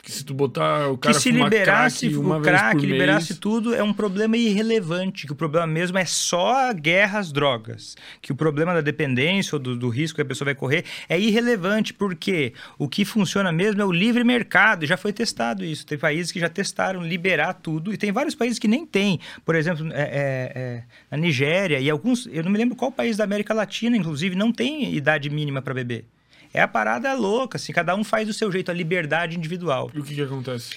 Que 0.02 0.12
se 0.12 0.24
tu 0.24 0.32
botar 0.32 0.88
o 0.88 0.96
cara 0.96 1.14
que 1.14 1.20
se 1.20 1.30
liberasse 1.30 2.06
crack 2.06 2.16
uma 2.16 2.38
o 2.38 2.40
crack, 2.40 2.80
liberasse 2.80 3.32
mês, 3.32 3.38
tudo, 3.38 3.74
é 3.74 3.82
um 3.82 3.92
problema 3.92 4.36
irrelevante. 4.36 5.26
Que 5.26 5.32
o 5.32 5.36
problema 5.36 5.66
mesmo 5.66 5.98
é 5.98 6.04
só 6.04 6.68
a 6.68 6.72
guerra 6.72 7.18
às 7.18 7.32
drogas. 7.32 7.96
Que 8.22 8.32
o 8.32 8.34
problema 8.34 8.72
da 8.72 8.80
dependência 8.80 9.56
ou 9.56 9.58
do, 9.58 9.76
do 9.76 9.88
risco 9.88 10.16
que 10.16 10.22
a 10.22 10.24
pessoa 10.24 10.46
vai 10.46 10.54
correr 10.54 10.84
é 11.08 11.18
irrelevante, 11.18 11.92
porque 11.92 12.52
o 12.78 12.88
que 12.88 13.04
funciona 13.04 13.50
mesmo 13.52 13.82
é 13.82 13.84
o 13.84 13.92
livre 13.92 14.22
mercado. 14.24 14.86
Já 14.86 14.96
foi 14.96 15.12
testado 15.12 15.64
isso. 15.64 15.84
Tem 15.84 15.98
países 15.98 16.32
que 16.32 16.40
já 16.40 16.48
testaram 16.48 17.02
liberar 17.02 17.54
tudo, 17.54 17.92
e 17.92 17.96
tem 17.96 18.12
vários 18.12 18.34
países 18.34 18.58
que 18.58 18.68
nem 18.68 18.86
tem. 18.86 19.20
Por 19.44 19.54
exemplo, 19.54 19.86
é, 19.92 20.00
é, 20.00 20.52
é, 20.54 20.82
na 21.10 21.18
Nigéria 21.18 21.80
e 21.80 21.90
alguns. 21.90 22.26
Eu 22.32 22.44
não 22.44 22.50
me 22.50 22.58
lembro 22.58 22.76
qual 22.76 22.92
país 22.92 23.16
da 23.16 23.24
América 23.24 23.52
Latina, 23.52 23.96
inclusive, 23.96 24.36
não 24.36 24.52
tem 24.52 24.94
idade 24.94 25.28
mínima 25.28 25.60
para 25.60 25.74
beber. 25.74 26.06
É 26.52 26.60
a 26.60 26.68
parada 26.68 27.12
louca, 27.14 27.56
assim, 27.56 27.72
cada 27.72 27.94
um 27.94 28.02
faz 28.02 28.26
do 28.26 28.32
seu 28.32 28.50
jeito, 28.50 28.70
a 28.70 28.74
liberdade 28.74 29.36
individual. 29.36 29.90
E 29.94 30.00
o 30.00 30.04
que 30.04 30.14
que 30.14 30.22
acontece? 30.22 30.76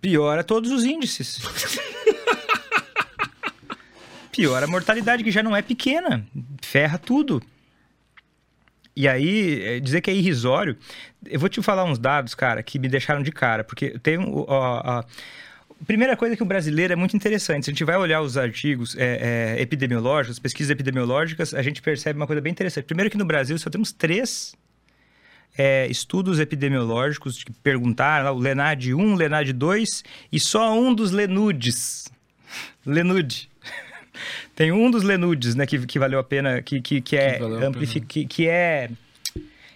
Piora 0.00 0.42
todos 0.42 0.70
os 0.70 0.84
índices. 0.84 1.40
Piora 4.32 4.64
a 4.64 4.68
mortalidade, 4.68 5.22
que 5.22 5.30
já 5.30 5.42
não 5.42 5.54
é 5.54 5.60
pequena. 5.60 6.26
Ferra 6.62 6.98
tudo. 6.98 7.42
E 8.96 9.06
aí, 9.06 9.62
é, 9.62 9.80
dizer 9.80 10.00
que 10.00 10.10
é 10.10 10.14
irrisório. 10.14 10.76
Eu 11.26 11.38
vou 11.38 11.48
te 11.48 11.60
falar 11.62 11.84
uns 11.84 11.98
dados, 11.98 12.34
cara, 12.34 12.62
que 12.62 12.78
me 12.78 12.88
deixaram 12.88 13.22
de 13.22 13.30
cara. 13.30 13.62
Porque 13.64 13.98
tem 13.98 14.18
ó, 14.18 14.46
ó, 14.48 15.04
Primeira 15.86 16.16
coisa 16.16 16.36
que 16.36 16.42
o 16.42 16.46
brasileiro 16.46 16.92
é 16.92 16.96
muito 16.96 17.16
interessante. 17.16 17.64
Se 17.64 17.70
a 17.70 17.72
gente 17.72 17.84
vai 17.84 17.96
olhar 17.96 18.20
os 18.20 18.36
artigos 18.36 18.96
é, 18.96 19.56
é, 19.56 19.60
epidemiológicos, 19.62 20.38
pesquisas 20.38 20.70
epidemiológicas, 20.70 21.52
a 21.52 21.62
gente 21.62 21.82
percebe 21.82 22.16
uma 22.18 22.26
coisa 22.26 22.40
bem 22.40 22.52
interessante. 22.52 22.84
Primeiro 22.84 23.10
que 23.10 23.18
no 23.18 23.24
Brasil 23.24 23.58
só 23.58 23.68
temos 23.68 23.90
três 23.92 24.54
é, 25.56 25.86
estudos 25.88 26.38
epidemiológicos 26.40 27.42
que 27.44 27.52
perguntaram, 27.52 28.24
lá, 28.24 28.32
o 28.32 28.38
Lenad 28.38 28.92
1, 28.94 29.14
Lenad 29.14 29.52
2, 29.52 30.04
e 30.32 30.40
só 30.40 30.78
um 30.78 30.94
dos 30.94 31.10
Lenudes. 31.10 32.06
Lenude. 32.86 33.48
Tem 34.56 34.70
um 34.72 34.90
dos 34.90 35.02
Lenudes, 35.02 35.54
né, 35.54 35.66
que, 35.66 35.78
que 35.86 35.98
valeu 35.98 36.18
a 36.18 36.24
pena, 36.24 36.60
que, 36.62 36.80
que, 36.80 37.00
que 37.00 37.16
é 37.16 37.38
Que 37.38 37.44
amplifi- 37.64 38.00
que, 38.00 38.24
que 38.26 38.48
é 38.48 38.90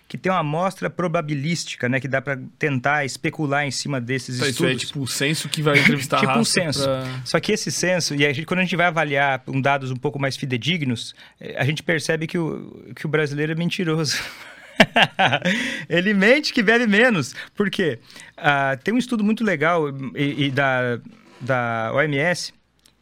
que 0.09 0.17
tem 0.17 0.31
uma 0.31 0.39
amostra 0.39 0.89
probabilística, 0.89 1.89
né, 1.89 1.99
que 1.99 2.07
dá 2.07 2.23
para 2.23 2.39
tentar 2.61 3.05
especular 3.05 3.67
em 3.67 3.73
cima 3.73 4.01
desses 4.01 4.37
isso 4.37 4.45
é 4.45 4.51
estudos. 4.51 4.81
tipo 4.83 5.01
o 5.01 5.07
censo 5.09 5.49
que 5.49 5.61
vai 5.61 5.77
entrevistar 5.81 6.21
Tipo 6.21 6.31
a 6.31 6.39
um 6.39 6.45
censo. 6.45 6.85
pra- 6.85 7.05
Só 7.25 7.41
que 7.41 7.51
esse 7.51 7.73
censo, 7.73 8.15
e 8.15 8.25
a 8.25 8.33
gente, 8.33 8.47
quando 8.47 8.61
a 8.61 8.63
gente 8.63 8.77
vai 8.77 8.87
avaliar 8.87 9.43
um 9.49 9.61
dados 9.61 9.91
um 9.91 9.97
pouco 9.97 10.17
mais 10.17 10.37
fidedignos, 10.37 11.13
eh, 11.41 11.57
a 11.59 11.65
gente 11.65 11.83
percebe 11.83 12.29
que 12.29 12.39
o, 12.39 12.93
que 12.95 13.05
o 13.05 13.09
brasileiro 13.09 13.51
é 13.51 13.55
mentiroso. 13.57 14.17
Ele 15.89 16.15
mente 16.15 16.53
que 16.53 16.63
bebe 16.63 16.87
menos. 16.87 17.35
Por 17.55 17.71
quê? 17.71 17.99
Ah, 18.37 18.77
tem 18.83 18.95
um 18.95 18.99
estudo 18.99 19.25
muito 19.25 19.45
legal 19.45 19.89
e, 20.15 20.47
e 20.47 20.51
da, 20.51 20.99
da 21.41 21.93
OMS, 21.95 22.53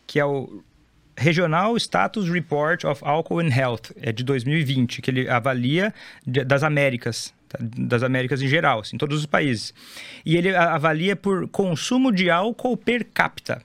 que 0.06 0.18
é 0.18 0.24
o 0.24 0.62
Regional 1.16 1.76
Status 1.76 2.28
Report 2.28 2.84
of 2.84 3.01
Alcohol 3.05 3.40
and 3.40 3.55
Health, 3.55 3.92
é 4.01 4.12
de 4.12 4.24
2020, 4.24 5.01
que 5.01 5.10
ele 5.10 5.28
avalia 5.28 5.94
das 6.26 6.62
Américas, 6.62 7.32
tá? 7.48 7.59
das 7.60 8.02
Américas 8.02 8.42
em 8.42 8.48
geral, 8.48 8.80
assim, 8.80 8.98
todos 8.98 9.20
os 9.20 9.26
países. 9.26 9.72
E 10.24 10.36
ele 10.36 10.55
avalia 10.55 11.14
por 11.14 11.48
consumo 11.48 12.10
de 12.10 12.30
álcool 12.30 12.76
per 12.76 13.05
capita. 13.05 13.62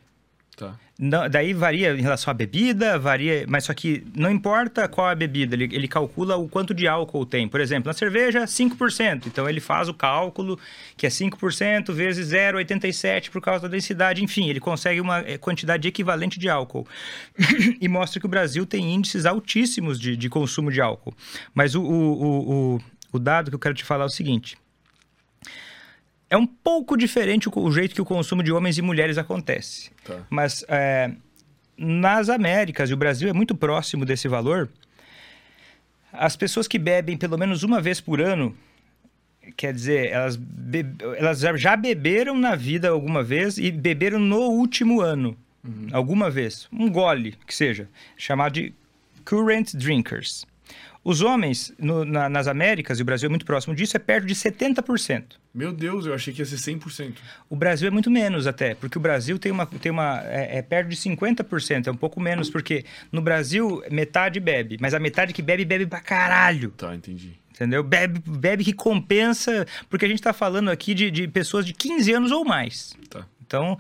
Não, 1.02 1.30
daí 1.30 1.54
varia 1.54 1.94
em 1.94 2.02
relação 2.02 2.30
à 2.30 2.34
bebida, 2.34 3.00
varia, 3.00 3.46
mas 3.48 3.64
só 3.64 3.74
que 3.74 4.06
não 4.14 4.30
importa 4.30 4.86
qual 4.86 5.08
é 5.08 5.14
a 5.14 5.16
bebida, 5.16 5.56
ele, 5.56 5.64
ele 5.72 5.88
calcula 5.88 6.36
o 6.36 6.50
quanto 6.50 6.74
de 6.74 6.90
álcool 6.90 7.26
tem. 7.26 7.48
Por 7.48 7.62
exemplo, 7.62 7.88
na 7.88 7.94
cerveja, 7.94 8.44
5%. 8.44 9.28
Então 9.28 9.48
ele 9.48 9.62
faz 9.62 9.88
o 9.88 9.94
cálculo 9.94 10.60
que 10.98 11.08
é 11.08 11.10
5% 11.10 11.94
vezes 11.94 12.34
0,87 12.34 13.30
por 13.30 13.42
causa 13.42 13.62
da 13.62 13.70
densidade. 13.70 14.22
Enfim, 14.22 14.50
ele 14.50 14.60
consegue 14.60 15.00
uma 15.00 15.20
eh, 15.20 15.38
quantidade 15.38 15.88
equivalente 15.88 16.38
de 16.38 16.50
álcool. 16.50 16.86
e 17.80 17.88
mostra 17.88 18.20
que 18.20 18.26
o 18.26 18.30
Brasil 18.30 18.66
tem 18.66 18.94
índices 18.94 19.26
altíssimos 19.26 19.98
de, 19.98 20.18
de 20.18 20.28
consumo 20.28 20.70
de 20.70 20.82
álcool. 20.82 21.16
Mas 21.54 21.76
o, 21.76 21.82
o, 21.82 22.76
o, 22.76 22.82
o 23.14 23.20
dado 23.20 23.50
que 23.50 23.56
eu 23.56 23.60
quero 23.60 23.74
te 23.74 23.86
falar 23.86 24.04
é 24.04 24.08
o 24.08 24.10
seguinte. 24.10 24.58
É 26.30 26.38
um 26.38 26.46
pouco 26.46 26.96
diferente 26.96 27.50
o, 27.50 27.52
o 27.60 27.72
jeito 27.72 27.96
que 27.96 28.02
o 28.02 28.06
consumo 28.06 28.44
de 28.44 28.52
homens 28.52 28.78
e 28.78 28.82
mulheres 28.82 29.18
acontece. 29.18 29.90
Tá. 30.04 30.26
Mas 30.30 30.64
é, 30.68 31.12
nas 31.78 32.30
Américas, 32.30 32.90
e 32.90 32.94
o 32.94 32.98
Brasil 32.98 33.30
é 33.30 33.34
muito 33.34 33.56
próximo 33.56 34.06
desse 34.06 34.28
valor, 34.28 34.70
as 36.12 36.36
pessoas 36.36 36.68
que 36.68 36.78
bebem 36.80 37.18
pelo 37.18 37.38
menos 37.38 37.64
uma 37.64 37.80
vez 37.82 38.00
por 38.02 38.20
ano, 38.22 38.56
quer 39.56 39.74
dizer, 39.74 40.10
elas, 40.12 40.36
be- 40.36 40.86
elas 41.18 41.40
já- 41.40 41.76
beberam 41.76 42.38
na 42.38 42.56
vida 42.56 42.90
alguma 42.90 43.24
vez 43.24 43.58
e 43.58 43.72
beberam 43.72 44.20
no 44.20 44.40
último 44.50 45.02
ano, 45.02 45.36
alguma 45.92 46.30
vez. 46.30 46.68
Um 46.72 46.90
gole, 46.92 47.36
que 47.46 47.54
seja, 47.56 47.88
chamado 48.18 48.54
de 48.54 48.74
current 49.26 49.74
drinkers. 49.76 50.46
Os 51.04 51.22
homens 51.22 51.74
no- 51.80 52.04
na- 52.04 52.28
nas 52.28 52.48
Américas, 52.48 53.00
e 53.00 53.02
o 53.02 53.06
Brasil 53.06 53.28
é 53.28 53.30
muito 53.30 53.46
próximo 53.46 53.74
disso, 53.74 53.96
é 53.96 54.00
perto 54.00 54.26
de 54.26 54.36
70%. 54.36 55.40
Meu 55.54 55.72
Deus, 55.72 56.06
eu 56.06 56.14
achei 56.14 56.34
que 56.34 56.42
ia 56.42 56.46
ser 56.46 56.58
100%. 56.58 57.22
O 57.50 57.56
Brasil 57.56 57.88
é 57.88 57.92
muito 57.92 58.12
menos 58.12 58.46
até, 58.46 58.76
porque 58.76 58.98
o 58.98 59.02
Brasil 59.02 59.40
tem 59.40 59.52
uma. 59.52 59.66
Tem 59.66 59.92
uma 59.92 60.22
é, 60.26 60.58
é 60.58 60.62
perto 60.62 60.90
de 60.90 60.96
50%, 60.98 61.88
é 61.88 61.92
um 61.92 61.96
pouco 61.98 62.20
menos, 62.20 62.50
porque 62.50 62.84
no 63.12 63.22
Brasil 63.22 63.82
metade 63.90 64.40
bebe, 64.40 64.78
mas 64.82 64.94
a 64.94 65.00
metade 65.00 65.34
que 65.34 65.42
bebe, 65.42 65.64
bebe 65.66 65.88
pra 65.88 66.02
caralho. 66.02 66.72
Tá, 66.72 66.94
entendi. 66.94 67.32
Entendeu? 67.52 67.84
Bebe, 67.84 68.22
bebe 68.26 68.64
que 68.64 68.72
compensa, 68.74 69.66
porque 69.90 70.06
a 70.06 70.08
gente 70.08 70.22
tá 70.22 70.32
falando 70.32 70.70
aqui 70.70 70.94
de, 70.94 71.10
de 71.12 71.28
pessoas 71.28 71.66
de 71.66 71.74
15 71.74 72.12
anos 72.14 72.32
ou 72.32 72.46
mais. 72.46 72.96
Tá. 73.10 73.26
Então, 73.46 73.78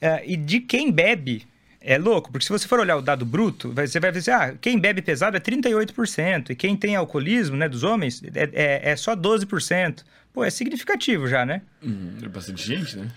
é, 0.00 0.22
e 0.26 0.36
de 0.36 0.60
quem 0.60 0.92
bebe, 0.92 1.44
é 1.88 1.96
louco, 1.98 2.32
porque 2.32 2.44
se 2.44 2.50
você 2.52 2.66
for 2.66 2.80
olhar 2.80 2.96
o 2.96 3.00
dado 3.02 3.24
bruto, 3.24 3.72
você 3.72 4.00
vai 4.00 4.10
ver 4.10 4.18
assim, 4.18 4.30
ah, 4.32 4.54
quem 4.60 4.78
bebe 4.78 5.00
pesado 5.00 5.36
é 5.36 5.40
38%, 5.40 6.50
e 6.50 6.54
quem 6.56 6.76
tem 6.76 6.96
alcoolismo, 6.96 7.56
né, 7.56 7.68
dos 7.68 7.84
homens, 7.84 8.22
é, 8.34 8.50
é, 8.52 8.90
é 8.90 8.96
só 8.96 9.14
12%. 9.14 10.02
Pô, 10.32 10.44
é 10.44 10.50
significativo 10.50 11.26
já, 11.28 11.46
né? 11.46 11.62
Uhum, 11.82 12.18
É 12.22 12.28
bastante 12.28 12.66
gente, 12.66 12.96
né? 12.98 13.08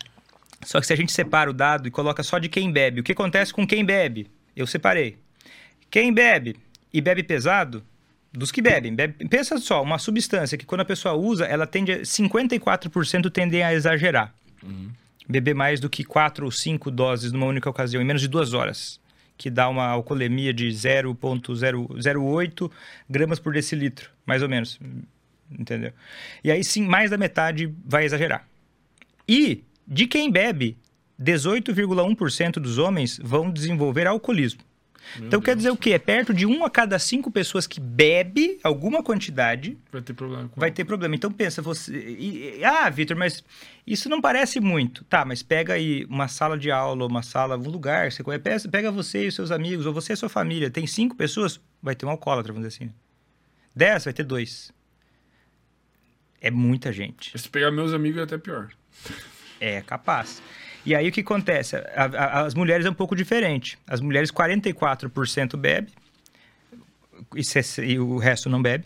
Só 0.65 0.79
que 0.79 0.85
se 0.87 0.93
a 0.93 0.95
gente 0.95 1.11
separa 1.11 1.49
o 1.49 1.53
dado 1.53 1.87
e 1.87 1.91
coloca 1.91 2.21
só 2.21 2.37
de 2.37 2.47
quem 2.47 2.71
bebe, 2.71 3.01
o 3.01 3.03
que 3.03 3.11
acontece 3.13 3.53
com 3.53 3.65
quem 3.65 3.83
bebe? 3.83 4.27
Eu 4.55 4.67
separei. 4.67 5.17
Quem 5.89 6.13
bebe 6.13 6.55
e 6.93 7.01
bebe 7.01 7.23
pesado, 7.23 7.83
dos 8.31 8.51
que 8.51 8.61
bebem. 8.61 8.93
bebe- 8.93 9.27
pensa 9.27 9.57
só, 9.57 9.81
uma 9.81 9.97
substância 9.97 10.57
que 10.57 10.65
quando 10.65 10.81
a 10.81 10.85
pessoa 10.85 11.15
usa, 11.15 11.45
ela 11.45 11.65
tende 11.65 11.91
a, 11.93 12.01
54% 12.01 13.29
tendem 13.31 13.63
a 13.63 13.73
exagerar. 13.73 14.33
Beber 15.29 15.53
mais 15.53 15.79
do 15.79 15.89
que 15.89 16.03
4 16.03 16.43
ou 16.43 16.51
5 16.51 16.89
doses 16.89 17.31
numa 17.31 17.45
única 17.45 17.69
ocasião, 17.69 18.01
em 18.01 18.05
menos 18.05 18.21
de 18.21 18.27
duas 18.27 18.53
horas. 18.53 18.99
Que 19.37 19.49
dá 19.49 19.69
uma 19.69 19.85
alcoolemia 19.85 20.53
de 20.53 20.67
0,08 20.67 22.71
gramas 23.09 23.39
por 23.39 23.53
decilitro, 23.53 24.09
mais 24.25 24.41
ou 24.41 24.49
menos. 24.49 24.79
Entendeu? 25.51 25.91
E 26.43 26.51
aí 26.51 26.63
sim, 26.63 26.85
mais 26.85 27.09
da 27.09 27.17
metade 27.17 27.73
vai 27.85 28.05
exagerar. 28.05 28.47
E 29.27 29.63
de 29.87 30.07
quem 30.07 30.31
bebe, 30.31 30.77
18,1% 31.21 32.53
dos 32.53 32.77
homens 32.77 33.19
vão 33.21 33.51
desenvolver 33.51 34.07
alcoolismo. 34.07 34.61
então 35.19 35.41
quer 35.41 35.55
dizer 35.55 35.71
o 35.71 35.77
quê? 35.77 35.91
É 35.91 35.99
perto 35.99 36.33
de 36.33 36.45
1 36.45 36.63
a 36.63 36.69
cada 36.69 36.99
5 36.99 37.31
pessoas 37.31 37.65
que 37.65 37.79
bebe 37.79 38.59
alguma 38.63 39.01
quantidade 39.01 39.77
Vai 39.91 40.01
ter 40.01 40.13
problema 40.13 40.47
com 40.49 40.59
vai 40.59 40.71
ter 40.71 40.85
problema. 40.85 41.15
Então 41.15 41.31
pensa 41.31 41.61
você, 41.61 41.97
e- 41.97 42.63
ah, 42.63 42.89
Vitor, 42.89 43.17
mas 43.17 43.43
isso 43.93 44.07
não 44.09 44.21
parece 44.21 44.59
muito. 44.59 45.03
Tá, 45.05 45.23
mas 45.25 45.41
pega 45.43 45.73
aí 45.73 46.05
uma 46.09 46.27
sala 46.27 46.57
de 46.57 46.69
aula, 46.71 47.05
uma 47.05 47.23
sala, 47.23 47.57
um 47.57 47.69
lugar, 47.69 48.11
você 48.11 48.23
conhece, 48.23 48.67
pega 48.69 48.91
você 48.91 49.25
e 49.25 49.27
os 49.27 49.35
seus 49.35 49.51
amigos, 49.51 49.85
ou 49.85 49.93
você 49.93 50.11
e 50.11 50.15
a 50.15 50.17
sua 50.17 50.29
família, 50.29 50.69
tem 50.69 50.85
cinco 50.85 51.15
pessoas, 51.15 51.59
vai 51.81 51.95
ter 51.95 52.05
um 52.05 52.09
alcoólatra, 52.09 52.53
vamos 52.53 52.67
dizer 52.67 52.83
assim. 52.85 52.93
Dez, 53.75 54.03
vai 54.03 54.13
ter 54.13 54.23
dois. 54.23 54.71
É 56.41 56.49
muita 56.49 56.91
gente. 56.93 57.37
Se 57.37 57.49
pegar 57.49 57.71
meus 57.71 57.93
amigos 57.93 58.19
é 58.19 58.23
até 58.23 58.37
pior. 58.37 58.69
É 59.59 59.81
capaz. 59.81 60.41
E 60.85 60.95
aí 60.95 61.07
o 61.09 61.11
que 61.11 61.21
acontece? 61.21 61.75
A- 61.75 61.83
a- 62.05 62.41
as 62.45 62.53
mulheres 62.53 62.85
é 62.85 62.89
um 62.89 62.93
pouco 62.93 63.15
diferente. 63.15 63.77
As 63.85 63.99
mulheres, 63.99 64.31
44% 64.31 65.57
bebe 65.57 65.91
e, 67.35 67.43
se- 67.43 67.83
e 67.85 67.99
o 67.99 68.17
resto 68.17 68.49
não 68.49 68.61
bebe. 68.61 68.85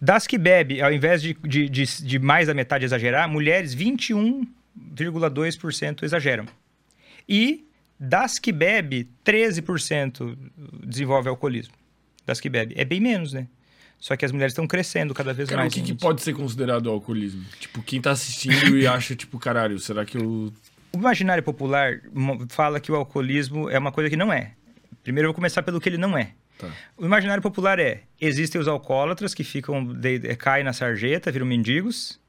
Das 0.00 0.26
que 0.26 0.36
bebe, 0.38 0.80
ao 0.82 0.92
invés 0.92 1.22
de, 1.22 1.34
de, 1.44 1.68
de- 1.68 2.04
de 2.04 2.18
mais 2.18 2.46
da 2.48 2.54
metade 2.54 2.84
exagerar, 2.84 3.28
mulheres, 3.28 3.74
21,2% 3.74 6.02
exageram. 6.02 6.46
E 7.28 7.66
das 7.98 8.38
que 8.38 8.52
bebe, 8.52 9.08
13% 9.24 10.36
desenvolve 10.84 11.28
alcoolismo. 11.28 11.74
Das 12.26 12.40
que 12.40 12.48
bebe. 12.48 12.74
É 12.76 12.84
bem 12.84 13.00
menos, 13.00 13.32
né? 13.32 13.46
Só 13.98 14.16
que 14.16 14.24
as 14.24 14.32
mulheres 14.32 14.52
estão 14.52 14.66
crescendo 14.66 15.14
cada 15.14 15.32
vez 15.32 15.48
Cara, 15.48 15.60
o 15.60 15.64
mais. 15.64 15.72
que, 15.74 15.80
que 15.80 15.92
nisso. 15.92 16.04
pode 16.04 16.22
ser 16.22 16.32
considerado 16.34 16.90
alcoolismo? 16.90 17.44
Tipo, 17.60 17.80
quem 17.82 18.00
tá 18.00 18.10
assistindo 18.10 18.76
e 18.76 18.84
acha, 18.86 19.14
tipo, 19.14 19.38
caralho, 19.38 19.78
será 19.78 20.04
que 20.04 20.16
eu. 20.18 20.52
O 20.92 20.98
imaginário 20.98 21.42
popular 21.42 22.00
fala 22.48 22.80
que 22.80 22.90
o 22.90 22.96
alcoolismo 22.96 23.70
é 23.70 23.78
uma 23.78 23.92
coisa 23.92 24.10
que 24.10 24.16
não 24.16 24.32
é. 24.32 24.52
Primeiro 25.04 25.26
eu 25.26 25.30
vou 25.30 25.34
começar 25.36 25.62
pelo 25.62 25.80
que 25.80 25.88
ele 25.88 25.98
não 25.98 26.18
é. 26.18 26.32
Tá. 26.66 26.72
O 26.96 27.04
imaginário 27.04 27.42
popular 27.42 27.78
é: 27.78 28.02
existem 28.20 28.60
os 28.60 28.68
alcoólatras 28.68 29.34
que 29.34 29.44
ficam 29.44 29.84
de, 29.84 30.18
de- 30.18 30.36
caem 30.36 30.64
na 30.64 30.72
sarjeta, 30.72 31.30
viram 31.30 31.46
mendigos. 31.46 32.20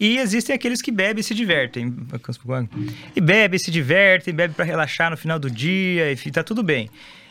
E 0.00 0.16
existem 0.16 0.54
aqueles 0.56 0.80
que 0.80 0.90
bebem 0.90 1.20
e 1.20 1.22
se 1.22 1.34
divertem. 1.34 1.94
E 3.14 3.20
bebem, 3.20 3.58
se 3.58 3.70
divertem, 3.70 4.32
bebem 4.32 4.54
para 4.54 4.64
relaxar 4.64 5.10
no 5.10 5.16
final 5.16 5.38
do 5.38 5.50
dia, 5.50 6.10
e 6.10 6.16
tá 6.30 6.42
tudo 6.42 6.62
bem. 6.62 6.88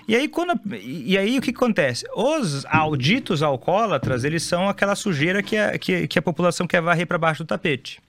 E 0.07 0.15
aí, 0.15 0.27
quando, 0.27 0.53
e 0.79 1.17
aí 1.17 1.35
o 1.39 1.41
que 1.41 1.49
acontece? 1.49 2.05
Os 2.15 2.63
alditos 2.67 3.41
alcoólatras, 3.41 4.23
eles 4.23 4.43
são 4.43 4.69
aquela 4.69 4.93
sujeira 4.95 5.41
que 5.41 5.57
a, 5.57 5.79
que, 5.79 6.07
que 6.07 6.19
a 6.19 6.21
população 6.21 6.67
quer 6.67 6.79
varrer 6.79 7.07
para 7.07 7.17
baixo 7.17 7.43
do 7.43 7.47
tapete. 7.47 7.99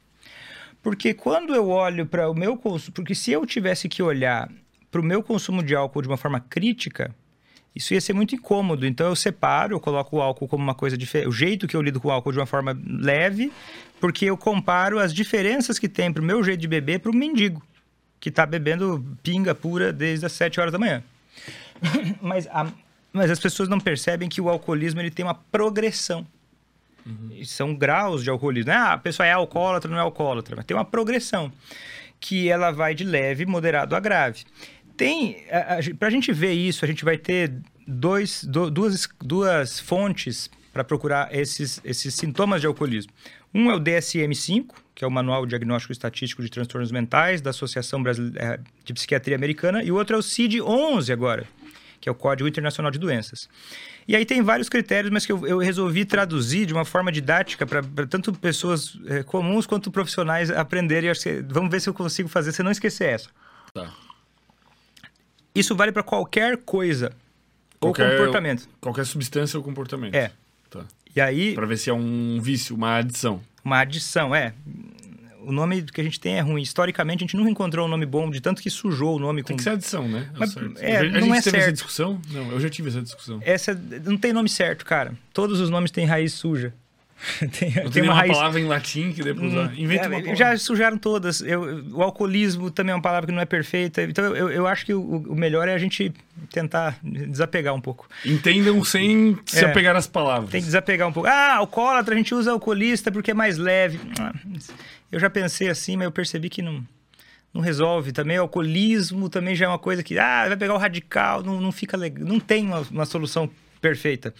Porque 0.82 1.14
quando 1.14 1.54
eu 1.54 1.68
olho 1.70 2.04
para 2.04 2.30
o 2.30 2.34
meu 2.34 2.54
consumo. 2.56 2.92
Porque 2.92 3.14
se 3.14 3.32
eu 3.32 3.46
tivesse 3.46 3.88
que 3.88 4.02
olhar 4.02 4.50
para 4.90 5.00
o 5.00 5.04
meu 5.04 5.22
consumo 5.22 5.62
de 5.62 5.74
álcool 5.74 6.02
de 6.02 6.08
uma 6.08 6.18
forma 6.18 6.38
crítica, 6.38 7.14
Isso 7.76 7.92
ia 7.92 8.00
ser 8.00 8.14
muito 8.14 8.34
incômodo. 8.34 8.86
Então 8.86 9.06
eu 9.08 9.14
separo, 9.14 9.74
eu 9.74 9.80
coloco 9.80 10.16
o 10.16 10.22
álcool 10.22 10.48
como 10.48 10.64
uma 10.64 10.74
coisa 10.74 10.96
diferente. 10.96 11.28
O 11.28 11.32
jeito 11.32 11.68
que 11.68 11.76
eu 11.76 11.82
lido 11.82 12.00
com 12.00 12.08
o 12.08 12.10
álcool 12.10 12.32
de 12.32 12.38
uma 12.38 12.46
forma 12.46 12.76
leve, 12.88 13.52
porque 14.00 14.24
eu 14.24 14.36
comparo 14.36 14.98
as 14.98 15.12
diferenças 15.12 15.78
que 15.78 15.88
tem 15.88 16.10
pro 16.12 16.22
meu 16.22 16.42
jeito 16.42 16.58
de 16.60 16.66
beber 16.68 17.00
pro 17.00 17.12
mendigo, 17.14 17.62
que 18.18 18.30
tá 18.30 18.46
bebendo 18.46 19.04
pinga 19.22 19.54
pura 19.54 19.92
desde 19.92 20.24
as 20.24 20.32
7 20.32 20.58
horas 20.58 20.72
da 20.72 20.78
manhã. 20.78 21.02
mas, 22.22 22.46
a- 22.46 22.72
mas 23.12 23.30
as 23.30 23.38
pessoas 23.38 23.68
não 23.68 23.78
percebem 23.78 24.28
que 24.28 24.40
o 24.40 24.48
alcoolismo 24.48 25.00
ele 25.00 25.10
tem 25.10 25.24
uma 25.24 25.34
progressão. 25.34 26.26
E 27.30 27.44
São 27.46 27.72
graus 27.74 28.24
de 28.24 28.30
alcoolismo. 28.30 28.72
Ah, 28.72 28.94
a 28.94 28.98
pessoa 28.98 29.26
é 29.26 29.32
alcoólatra, 29.32 29.88
não 29.90 29.98
é 29.98 30.00
alcoólatra. 30.00 30.56
Mas 30.56 30.64
tem 30.64 30.76
uma 30.76 30.84
progressão 30.84 31.52
que 32.18 32.48
ela 32.48 32.72
vai 32.72 32.94
de 32.94 33.04
leve, 33.04 33.46
moderado 33.46 33.94
a 33.94 34.00
grave. 34.00 34.44
Tem, 34.96 35.44
a, 35.50 35.74
a, 35.74 36.10
gente 36.10 36.32
ver 36.32 36.52
isso, 36.52 36.84
a 36.84 36.88
gente 36.88 37.04
vai 37.04 37.18
ter 37.18 37.52
dois, 37.86 38.44
du- 38.44 38.70
duas, 38.70 39.08
duas 39.20 39.78
fontes 39.78 40.50
para 40.72 40.82
procurar 40.82 41.34
esses, 41.34 41.80
esses 41.84 42.14
sintomas 42.14 42.60
de 42.60 42.66
alcoolismo. 42.66 43.12
Um 43.54 43.70
é 43.70 43.74
o 43.74 43.80
DSM-5, 43.80 44.66
que 44.94 45.04
é 45.04 45.06
o 45.06 45.10
Manual 45.10 45.46
Diagnóstico 45.46 45.92
Estatístico 45.92 46.42
de 46.42 46.50
Transtornos 46.50 46.90
Mentais 46.90 47.40
da 47.40 47.50
Associação 47.50 48.02
Brasileira 48.02 48.62
de 48.84 48.92
Psiquiatria 48.92 49.36
Americana, 49.36 49.82
e 49.82 49.90
o 49.90 49.96
outro 49.96 50.16
é 50.16 50.18
o 50.18 50.22
CID-11 50.22 51.12
agora, 51.12 51.46
que 52.00 52.08
é 52.08 52.12
o 52.12 52.14
Código 52.14 52.48
Internacional 52.48 52.90
de 52.90 52.98
Doenças. 52.98 53.48
E 54.08 54.14
aí 54.14 54.24
tem 54.24 54.40
vários 54.42 54.68
critérios, 54.68 55.12
mas 55.12 55.26
que 55.26 55.32
eu, 55.32 55.46
eu 55.46 55.58
resolvi 55.58 56.04
traduzir 56.04 56.64
de 56.64 56.72
uma 56.72 56.84
forma 56.84 57.10
didática 57.10 57.66
para 57.66 57.82
tanto 58.06 58.32
pessoas 58.32 58.98
eh, 59.06 59.22
comuns 59.22 59.66
quanto 59.66 59.90
profissionais 59.90 60.50
aprenderem. 60.50 61.10
Vamos 61.48 61.70
ver 61.70 61.80
se 61.80 61.88
eu 61.88 61.94
consigo 61.94 62.28
fazer, 62.28 62.52
se 62.52 62.62
não 62.62 62.70
esquecer 62.70 63.08
essa. 63.08 63.28
Tá. 63.74 63.92
Isso 65.58 65.74
vale 65.74 65.92
para 65.92 66.02
qualquer 66.02 66.56
coisa 66.58 67.12
Qualquer- 67.80 68.04
ou 68.12 68.16
comportamento. 68.18 68.68
Qualquer 68.80 69.06
substância 69.06 69.56
ou 69.58 69.62
comportamento. 69.64 70.14
É. 70.14 70.30
Tá. 70.70 70.84
E 71.14 71.20
aí, 71.20 71.54
Pra 71.54 71.66
ver 71.66 71.76
se 71.78 71.88
é 71.90 71.94
um 71.94 72.38
vício, 72.40 72.74
uma 72.76 72.96
adição. 72.96 73.40
uma 73.64 73.80
adição, 73.80 74.34
é. 74.34 74.52
O 75.42 75.52
nome 75.52 75.82
que 75.82 76.00
a 76.00 76.04
gente 76.04 76.18
tem 76.18 76.38
é 76.38 76.40
ruim. 76.40 76.60
Historicamente, 76.60 77.22
a 77.22 77.26
gente 77.26 77.36
nunca 77.36 77.48
encontrou 77.48 77.86
um 77.86 77.88
nome 77.88 78.04
bom, 78.04 78.28
de 78.28 78.40
tanto 78.40 78.60
que 78.60 78.68
sujou 78.68 79.14
o 79.14 79.18
nome 79.20 79.42
com. 79.42 79.48
Tem 79.48 79.56
que 79.56 79.62
ser 79.62 79.70
adição, 79.70 80.08
né? 80.08 80.28
Mas, 80.36 80.50
certo. 80.52 80.76
é, 80.80 80.96
a 80.96 81.02
não 81.04 81.10
gente 81.10 81.16
é 81.16 81.20
teve 81.20 81.36
essa 81.38 81.50
certo. 81.50 81.72
discussão? 81.74 82.20
Não, 82.32 82.50
eu 82.50 82.58
já 82.58 82.68
tive 82.68 82.88
essa 82.88 83.00
discussão. 83.00 83.38
Essa 83.42 83.72
não 84.04 84.16
tem 84.18 84.32
nome 84.32 84.48
certo, 84.48 84.84
cara. 84.84 85.14
Todos 85.32 85.60
os 85.60 85.70
nomes 85.70 85.92
têm 85.92 86.04
raiz 86.04 86.32
suja. 86.32 86.74
tem, 87.58 87.72
tem 87.90 88.02
uma 88.02 88.12
uma 88.12 88.14
raiz. 88.14 88.32
palavra 88.32 88.60
em 88.60 88.66
latim 88.66 89.10
que 89.12 89.22
pra 89.34 89.44
usar. 89.46 89.78
Inventa 89.78 90.14
É, 90.14 90.36
já 90.36 90.56
sujaram 90.58 90.98
todas. 90.98 91.40
Eu- 91.40 91.82
o 91.92 92.02
alcoolismo 92.02 92.70
também 92.70 92.92
é 92.92 92.94
uma 92.94 93.00
palavra 93.02 93.26
que 93.26 93.32
não 93.32 93.40
é 93.40 93.46
perfeita. 93.46 94.02
Então 94.02 94.24
eu, 94.36 94.50
eu 94.50 94.66
acho 94.66 94.84
que 94.84 94.92
o, 94.92 95.00
o 95.00 95.34
melhor 95.34 95.66
é 95.66 95.74
a 95.74 95.78
gente 95.78 96.12
tentar 96.52 96.98
desapegar 97.02 97.74
um 97.74 97.80
pouco. 97.80 98.06
Entendam 98.24 98.84
sem 98.84 99.36
se 99.46 99.64
É. 99.64 99.68
apegar 99.70 99.96
às 99.96 100.06
palavras. 100.06 100.50
Tem 100.50 100.60
que 100.60 100.66
desapegar 100.66 101.08
um 101.08 101.12
pouco. 101.12 101.28
Ah, 101.28 101.54
alcoólatra, 101.56 102.14
a 102.14 102.18
gente 102.18 102.34
usa 102.34 102.52
alcoolista 102.52 103.10
porque 103.10 103.30
é 103.30 103.34
mais 103.34 103.56
leve. 103.56 103.98
Ah, 104.20 104.32
Eu 105.10 105.18
já 105.18 105.30
pensei 105.30 105.68
assim, 105.68 105.96
mas 105.96 106.04
eu 106.04 106.12
percebi 106.12 106.50
que 106.50 106.60
não, 106.60 106.84
não 107.54 107.62
resolve. 107.62 108.12
Também 108.12 108.38
o 108.38 108.42
alcoolismo 108.42 109.30
também 109.30 109.54
já 109.54 109.64
é 109.64 109.68
uma 109.68 109.78
coisa 109.78 110.02
que, 110.02 110.18
ah, 110.18 110.44
vai 110.48 110.56
pegar 110.56 110.74
o 110.74 110.78
radical, 110.78 111.42
não, 111.42 111.60
não 111.62 111.72
fica 111.72 111.96
legal. 111.96 112.26
Não 112.26 112.38
tem 112.38 112.66
uma, 112.66 112.80
uma 112.90 113.06
solução 113.06 113.48
perfeita. 113.80 114.34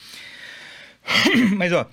mas, 1.57 1.73
ó, 1.73 1.87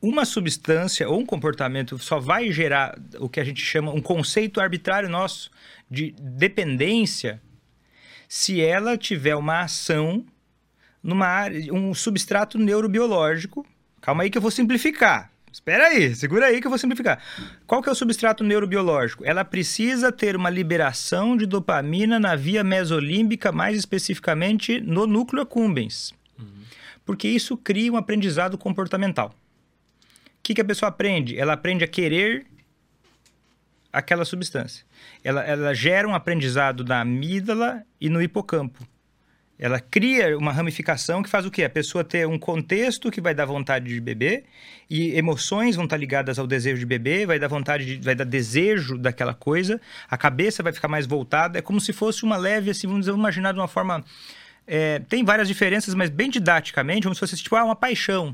uma 0.00 0.24
substância 0.24 1.08
ou 1.08 1.20
um 1.20 1.26
comportamento 1.26 1.98
só 1.98 2.18
vai 2.18 2.50
gerar 2.52 2.98
o 3.18 3.28
que 3.28 3.40
a 3.40 3.44
gente 3.44 3.62
chama 3.62 3.92
um 3.92 4.00
conceito 4.00 4.60
arbitrário 4.60 5.08
nosso 5.08 5.50
de 5.90 6.14
dependência 6.18 7.40
se 8.28 8.60
ela 8.60 8.96
tiver 8.96 9.36
uma 9.36 9.60
ação 9.60 10.24
numa 11.02 11.26
área, 11.26 11.72
um 11.72 11.94
substrato 11.94 12.58
neurobiológico. 12.58 13.64
Calma 14.00 14.24
aí 14.24 14.30
que 14.30 14.36
eu 14.36 14.42
vou 14.42 14.50
simplificar. 14.50 15.30
Espera 15.52 15.86
aí, 15.86 16.14
segura 16.14 16.46
aí 16.46 16.60
que 16.60 16.66
eu 16.66 16.70
vou 16.70 16.78
simplificar. 16.78 17.22
Qual 17.66 17.82
que 17.82 17.88
é 17.88 17.92
o 17.92 17.94
substrato 17.94 18.44
neurobiológico? 18.44 19.24
Ela 19.24 19.44
precisa 19.44 20.12
ter 20.12 20.36
uma 20.36 20.50
liberação 20.50 21.36
de 21.36 21.46
dopamina 21.46 22.20
na 22.20 22.36
via 22.36 22.62
mesolímbica, 22.62 23.50
mais 23.50 23.76
especificamente 23.76 24.80
no 24.80 25.06
núcleo 25.06 25.42
accumbens. 25.42 26.12
Porque 27.06 27.26
isso 27.28 27.56
cria 27.56 27.90
um 27.90 27.96
aprendizado 27.96 28.58
comportamental. 28.58 29.32
Que, 30.46 30.54
que 30.54 30.60
a 30.60 30.64
pessoa 30.64 30.90
aprende? 30.90 31.36
Ela 31.36 31.54
aprende 31.54 31.82
a 31.82 31.88
querer 31.88 32.46
aquela 33.92 34.24
substância. 34.24 34.86
Ela, 35.24 35.42
ela 35.42 35.74
gera 35.74 36.06
um 36.06 36.14
aprendizado 36.14 36.84
na 36.84 37.00
amígdala 37.00 37.82
e 38.00 38.08
no 38.08 38.22
hipocampo. 38.22 38.86
Ela 39.58 39.80
cria 39.80 40.38
uma 40.38 40.52
ramificação 40.52 41.20
que 41.20 41.28
faz 41.28 41.44
o 41.44 41.50
quê? 41.50 41.64
A 41.64 41.68
pessoa 41.68 42.04
ter 42.04 42.28
um 42.28 42.38
contexto 42.38 43.10
que 43.10 43.20
vai 43.20 43.34
dar 43.34 43.44
vontade 43.44 43.86
de 43.86 44.00
beber 44.00 44.44
e 44.88 45.18
emoções 45.18 45.74
vão 45.74 45.86
estar 45.86 45.96
ligadas 45.96 46.38
ao 46.38 46.46
desejo 46.46 46.78
de 46.78 46.86
beber, 46.86 47.26
vai 47.26 47.40
dar 47.40 47.48
vontade, 47.48 47.84
de, 47.84 48.04
vai 48.04 48.14
dar 48.14 48.22
desejo 48.22 48.96
daquela 48.96 49.34
coisa, 49.34 49.80
a 50.08 50.16
cabeça 50.16 50.62
vai 50.62 50.72
ficar 50.72 50.86
mais 50.86 51.06
voltada, 51.06 51.58
é 51.58 51.60
como 51.60 51.80
se 51.80 51.92
fosse 51.92 52.22
uma 52.22 52.36
leve, 52.36 52.70
assim, 52.70 52.86
vamos 52.86 53.06
dizer, 53.06 53.18
imaginar 53.18 53.50
de 53.50 53.58
uma 53.58 53.66
forma... 53.66 54.04
é, 54.64 55.00
tem 55.08 55.24
várias 55.24 55.48
diferenças, 55.48 55.92
mas 55.92 56.08
bem 56.08 56.30
didaticamente, 56.30 57.02
como 57.02 57.16
se 57.16 57.18
fosse 57.18 57.36
tipo, 57.36 57.56
ah, 57.56 57.64
uma 57.64 57.74
paixão. 57.74 58.32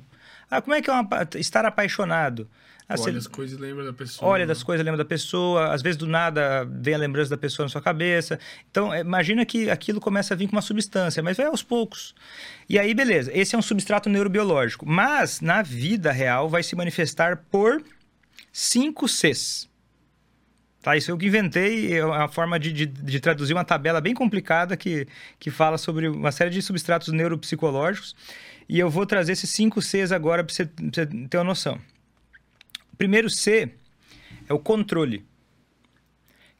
Ah, 0.51 0.61
como 0.61 0.75
é 0.75 0.83
que 0.83 0.91
é 0.91 0.93
uma, 0.93 1.09
estar 1.37 1.65
apaixonado? 1.65 2.49
Ah, 2.89 2.95
Olha 2.99 3.13
você- 3.13 3.19
as 3.19 3.27
coisas 3.27 3.59
e 3.59 3.61
lembra 3.61 3.85
da 3.85 3.93
pessoa. 3.93 4.31
olha 4.31 4.47
das 4.47 4.63
coisas, 4.63 4.85
lembra 4.85 4.99
da 4.99 5.05
pessoa, 5.05 5.73
às 5.73 5.81
vezes 5.81 5.97
do 5.97 6.07
nada 6.07 6.65
vem 6.71 6.95
a 6.95 6.99
lembrança 6.99 7.31
da 7.31 7.39
pessoa 7.39 7.65
na 7.65 7.71
sua 7.71 7.81
cabeça. 7.81 8.39
Então, 8.71 8.93
é, 8.93 9.01
imagina 9.01 9.47
que 9.47 9.71
aquilo 9.71 10.01
começa 10.01 10.35
a 10.35 10.37
vir 10.37 10.47
com 10.49 10.57
uma 10.57 10.61
substância, 10.63 11.23
mas 11.23 11.37
vai 11.37 11.47
aos 11.47 11.63
poucos. 11.63 12.15
E 12.69 12.79
aí, 12.79 12.93
beleza, 12.93 13.31
esse 13.35 13.55
é 13.55 13.59
um 13.59 13.63
substrato 13.63 14.11
neurobiológico, 14.11 14.85
mas 14.85 15.41
na 15.41 15.63
vida 15.63 16.13
real 16.13 16.49
vai 16.51 16.63
se 16.63 16.77
manifestar 16.77 17.45
por 17.51 17.83
5 18.53 19.09
Cs. 19.09 19.71
Tá, 20.83 20.97
isso 20.97 21.13
eu 21.13 21.17
que 21.17 21.27
inventei, 21.27 21.97
é 21.97 22.05
uma 22.05 22.27
forma 22.29 22.59
de, 22.59 22.73
de, 22.73 22.87
de 22.87 23.21
traduzir 23.21 23.53
uma 23.55 23.65
tabela 23.65 24.01
bem 24.01 24.13
complicada 24.15 24.77
que, 24.77 25.07
que 25.39 25.49
fala 25.49 25.79
sobre 25.79 26.09
uma 26.09 26.33
série 26.33 26.51
de 26.51 26.61
substratos 26.61 27.13
neuropsicológicos. 27.13 28.17
E 28.69 28.79
eu 28.79 28.89
vou 28.89 29.07
trazer 29.07 29.33
esses 29.33 29.51
5 29.51 29.81
Cs 29.81 30.13
agora 30.13 30.45
para 30.45 30.55
você, 30.55 30.67
pra 30.67 30.85
você 30.93 31.07
ter 31.07 31.37
uma 31.37 31.45
noção. 31.45 31.81
O 32.93 32.97
primeiro 32.97 33.29
C 33.29 33.71
é 34.49 34.55
o 34.55 34.59
controle. 34.59 35.25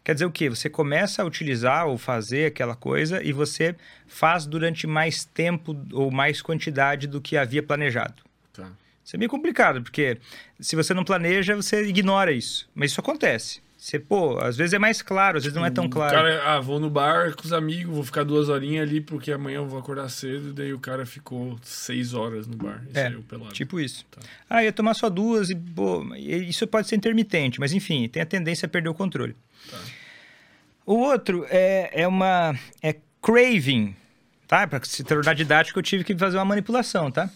Quer 0.05 0.15
dizer 0.15 0.27
o 0.27 0.33
quê? 0.33 0.51
Você 0.51 0.69
começa 0.69 1.23
a 1.23 1.25
utilizar 1.25 1.87
ou 1.87 1.97
fazer 1.97 2.47
aquela 2.47 2.75
coisa 2.75 3.23
e 3.23 3.33
você 3.33 3.77
faz 4.07 4.47
durante 4.47 4.87
mais 4.87 5.25
tempo 5.25 5.77
ou 5.93 6.11
mais 6.11 6.43
quantidade 6.43 7.07
do 7.07 7.21
que 7.21 7.37
havia 7.37 7.63
planejado. 7.63 8.23
Tá. 8.53 8.73
Isso 9.05 9.15
é 9.15 9.19
meio 9.19 9.31
complicado, 9.31 9.83
porque 9.83 10.19
se 10.59 10.75
você 10.75 10.93
não 10.93 11.05
planeja, 11.05 11.55
você 11.55 11.85
ignora 11.85 12.33
isso. 12.33 12.69
Mas 12.75 12.91
isso 12.91 13.01
acontece. 13.01 13.61
Você, 13.83 13.99
pô, 13.99 14.39
às 14.39 14.57
vezes 14.57 14.75
é 14.75 14.79
mais 14.79 15.03
claro, 15.03 15.39
às 15.39 15.43
vezes 15.43 15.57
não 15.57 15.67
é 15.67 15.71
tão 15.71 15.87
O 15.87 15.91
claro. 15.91 16.15
cara, 16.15 16.55
ah, 16.55 16.61
vou 16.61 16.79
no 16.79 16.89
bar 16.89 17.35
com 17.35 17.43
os 17.43 17.53
amigos, 17.53 17.93
vou 17.93 18.05
ficar 18.05 18.23
duas 18.23 18.49
horinhas 18.49 18.89
ali 18.89 19.01
porque 19.01 19.33
amanhã 19.33 19.57
eu 19.57 19.67
vou 19.67 19.77
acordar 19.77 20.09
cedo. 20.09 20.51
E 20.51 20.53
daí 20.53 20.73
o 20.73 20.79
cara 20.79 21.05
ficou 21.05 21.59
seis 21.65 22.15
horas 22.15 22.47
no 22.47 22.57
bar. 22.57 22.81
Isso 22.89 22.97
É, 22.97 23.09
aí, 23.09 23.17
o 23.17 23.23
pelado. 23.23 23.53
Tipo 23.53 23.81
isso. 23.81 24.07
Tá. 24.09 24.21
Ah, 24.49 24.63
ia 24.63 24.73
tomar 24.73 24.95
só 24.95 25.11
duas 25.11 25.51
e, 25.51 25.57
pô, 25.57 26.15
isso 26.15 26.65
pode 26.69 26.87
ser 26.87 26.95
intermitente, 26.95 27.59
mas 27.59 27.73
enfim, 27.73 28.09
tem 28.09 28.23
a 28.23 28.27
tendência 28.27 28.67
a 28.67 28.69
perder 28.69 28.89
o 28.89 28.95
controle. 28.95 29.35
Tá. 29.69 29.79
O 30.87 30.95
outro 30.95 31.45
é, 31.51 31.91
é 32.03 32.07
uma. 32.07 32.57
é 32.81 32.95
craving, 33.21 33.97
tá? 34.47 34.65
Para 34.65 34.81
se 34.85 35.03
tornar 35.03 35.35
didático, 35.35 35.77
eu 35.81 35.83
tive 35.83 36.05
que 36.05 36.17
fazer 36.17 36.37
uma 36.37 36.45
manipulação, 36.45 37.11
tá? 37.11 37.29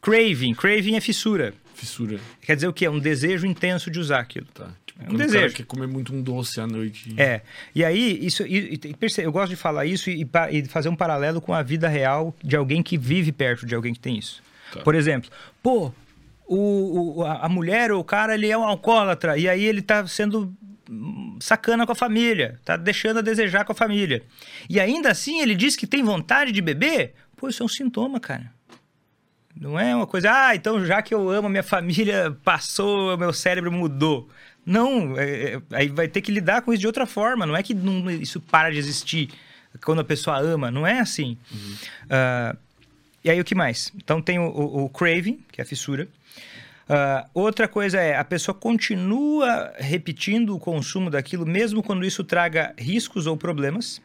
Craving. 0.00 0.54
Craving 0.54 0.96
é 0.96 1.00
fissura. 1.02 1.52
Fissura. 1.74 2.18
Quer 2.40 2.54
dizer 2.54 2.68
o 2.68 2.72
quê? 2.72 2.86
É 2.86 2.90
um 2.90 2.98
desejo 2.98 3.46
intenso 3.46 3.90
de 3.90 3.98
usar 3.98 4.20
aquilo. 4.20 4.46
Tá. 4.54 4.68
Tipo, 4.86 5.00
É 5.00 5.04
um 5.04 5.06
quando 5.08 5.14
o 5.14 5.18
desejo. 5.18 5.40
cara 5.42 5.52
quer 5.52 5.66
comer 5.66 5.86
muito 5.88 6.14
um 6.14 6.22
doce 6.22 6.60
à 6.60 6.66
noite. 6.66 7.12
É. 7.16 7.42
E 7.74 7.84
aí, 7.84 8.18
isso, 8.24 8.44
e, 8.46 8.80
e 8.84 9.22
eu 9.22 9.32
gosto 9.32 9.50
de 9.50 9.56
falar 9.56 9.84
isso 9.86 10.08
e, 10.10 10.26
e 10.52 10.64
fazer 10.66 10.88
um 10.88 10.96
paralelo 10.96 11.40
com 11.40 11.52
a 11.52 11.62
vida 11.62 11.88
real 11.88 12.34
de 12.42 12.56
alguém 12.56 12.82
que 12.82 12.96
vive 12.96 13.32
perto 13.32 13.66
de 13.66 13.74
alguém 13.74 13.92
que 13.92 14.00
tem 14.00 14.16
isso. 14.18 14.42
Tá. 14.72 14.80
Por 14.80 14.94
exemplo, 14.94 15.30
pô, 15.62 15.92
o, 16.46 17.20
o- 17.20 17.24
a 17.24 17.48
mulher 17.48 17.90
ou 17.92 18.00
o 18.00 18.04
cara, 18.04 18.34
ele 18.34 18.48
é 18.48 18.56
um 18.56 18.64
alcoólatra 18.64 19.36
e 19.36 19.48
aí 19.48 19.64
ele 19.64 19.82
tá 19.82 20.06
sendo 20.06 20.54
sacana 21.40 21.86
com 21.86 21.92
a 21.92 21.94
família, 21.94 22.60
tá 22.64 22.76
deixando 22.76 23.18
a 23.18 23.22
desejar 23.22 23.64
com 23.64 23.72
a 23.72 23.74
família. 23.74 24.22
E 24.68 24.78
ainda 24.78 25.10
assim 25.10 25.40
ele 25.40 25.54
diz 25.54 25.76
que 25.76 25.86
tem 25.86 26.02
vontade 26.04 26.52
de 26.52 26.60
beber? 26.60 27.14
Pô, 27.36 27.48
isso 27.48 27.62
é 27.62 27.66
um 27.66 27.68
sintoma, 27.68 28.20
cara. 28.20 28.52
Não 29.60 29.78
é 29.78 29.94
uma 29.94 30.06
coisa, 30.06 30.30
ah, 30.32 30.54
então 30.54 30.84
já 30.84 31.00
que 31.00 31.14
eu 31.14 31.30
amo 31.30 31.46
a 31.46 31.50
minha 31.50 31.62
família, 31.62 32.36
passou, 32.44 33.16
meu 33.16 33.32
cérebro 33.32 33.70
mudou. 33.70 34.28
Não, 34.66 35.16
é- 35.18 35.54
é- 35.54 35.62
aí 35.72 35.88
vai 35.88 36.08
ter 36.08 36.20
que 36.22 36.32
lidar 36.32 36.62
com 36.62 36.72
isso 36.72 36.80
de 36.80 36.86
outra 36.86 37.06
forma. 37.06 37.46
Não 37.46 37.56
é 37.56 37.62
que 37.62 37.72
não- 37.74 38.10
isso 38.10 38.40
para 38.40 38.70
de 38.70 38.78
existir 38.78 39.28
quando 39.84 40.00
a 40.00 40.04
pessoa 40.04 40.38
ama. 40.40 40.70
Não 40.70 40.86
é 40.86 40.98
assim. 41.00 41.36
Ah, 42.10 42.56
e 43.24 43.30
aí 43.30 43.40
o 43.40 43.44
que 43.44 43.54
mais? 43.54 43.92
Então 43.96 44.20
tem 44.20 44.38
o, 44.38 44.44
o- 44.48 44.84
o 44.84 44.88
craving, 44.88 45.38
que 45.52 45.60
é 45.60 45.64
a 45.64 45.66
fissura. 45.66 46.08
Ah, 46.88 47.26
outra 47.32 47.68
coisa 47.68 47.98
é, 47.98 48.16
a 48.16 48.24
pessoa 48.24 48.54
continua 48.54 49.72
repetindo 49.78 50.54
o 50.54 50.58
consumo 50.58 51.10
daquilo, 51.10 51.46
mesmo 51.46 51.82
quando 51.82 52.04
isso 52.04 52.24
traga 52.24 52.74
riscos 52.78 53.26
ou 53.26 53.36
problemas. 53.36 54.02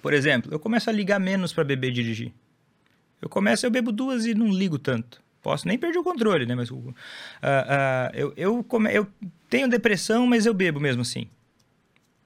Por 0.00 0.12
exemplo, 0.14 0.52
eu 0.52 0.58
começo 0.58 0.88
a 0.88 0.92
ligar 0.92 1.18
menos 1.18 1.52
para 1.52 1.64
beber 1.64 1.88
e 1.88 1.92
dirigir. 1.92 2.32
Eu 3.24 3.28
começo, 3.30 3.64
eu 3.64 3.70
bebo 3.70 3.90
duas 3.90 4.26
e 4.26 4.34
não 4.34 4.48
ligo 4.48 4.78
tanto. 4.78 5.18
Posso 5.40 5.66
nem 5.66 5.78
perder 5.78 5.98
o 5.98 6.04
controle, 6.04 6.44
né? 6.44 6.54
Mas 6.54 6.70
uh, 6.70 6.94
eu, 8.12 8.34
eu, 8.36 8.62
come, 8.62 8.92
eu 8.94 9.06
tenho 9.48 9.66
depressão, 9.66 10.26
mas 10.26 10.44
eu 10.44 10.52
bebo 10.52 10.78
mesmo 10.78 11.00
assim. 11.00 11.26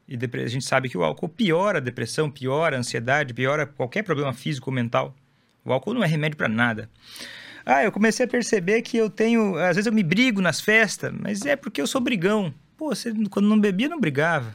E 0.08 0.16
a 0.16 0.46
gente 0.48 0.64
sabe 0.64 0.88
que 0.88 0.98
o 0.98 1.04
álcool 1.04 1.28
piora 1.28 1.78
a 1.78 1.80
depressão, 1.80 2.28
piora 2.28 2.74
a 2.74 2.80
ansiedade, 2.80 3.32
piora 3.32 3.64
qualquer 3.64 4.02
problema 4.02 4.32
físico 4.32 4.70
ou 4.70 4.74
mental. 4.74 5.14
O 5.64 5.72
álcool 5.72 5.94
não 5.94 6.02
é 6.02 6.06
remédio 6.08 6.36
para 6.36 6.48
nada. 6.48 6.90
Ah, 7.64 7.84
eu 7.84 7.92
comecei 7.92 8.26
a 8.26 8.28
perceber 8.28 8.82
que 8.82 8.96
eu 8.96 9.08
tenho. 9.08 9.54
Às 9.54 9.76
vezes 9.76 9.86
eu 9.86 9.92
me 9.92 10.02
brigo 10.02 10.40
nas 10.40 10.60
festas, 10.60 11.12
mas 11.16 11.46
é 11.46 11.54
porque 11.54 11.80
eu 11.80 11.86
sou 11.86 12.00
brigão. 12.00 12.52
Pô, 12.76 12.88
você 12.88 13.12
quando 13.30 13.46
não 13.46 13.60
bebia, 13.60 13.88
não 13.88 14.00
brigava. 14.00 14.52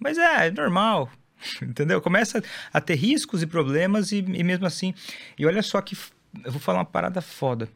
Mas 0.00 0.18
é, 0.18 0.48
é 0.48 0.50
normal. 0.50 1.08
Entendeu? 1.62 2.00
Começa 2.00 2.42
a 2.72 2.80
ter 2.80 2.94
riscos 2.94 3.42
e 3.42 3.46
problemas 3.46 4.12
e, 4.12 4.18
e 4.18 4.44
mesmo 4.44 4.66
assim. 4.66 4.94
E 5.38 5.46
olha 5.46 5.62
só 5.62 5.80
que. 5.80 5.96
Eu 6.44 6.52
vou 6.52 6.60
falar 6.60 6.78
uma 6.78 6.84
parada 6.84 7.20
foda. 7.20 7.68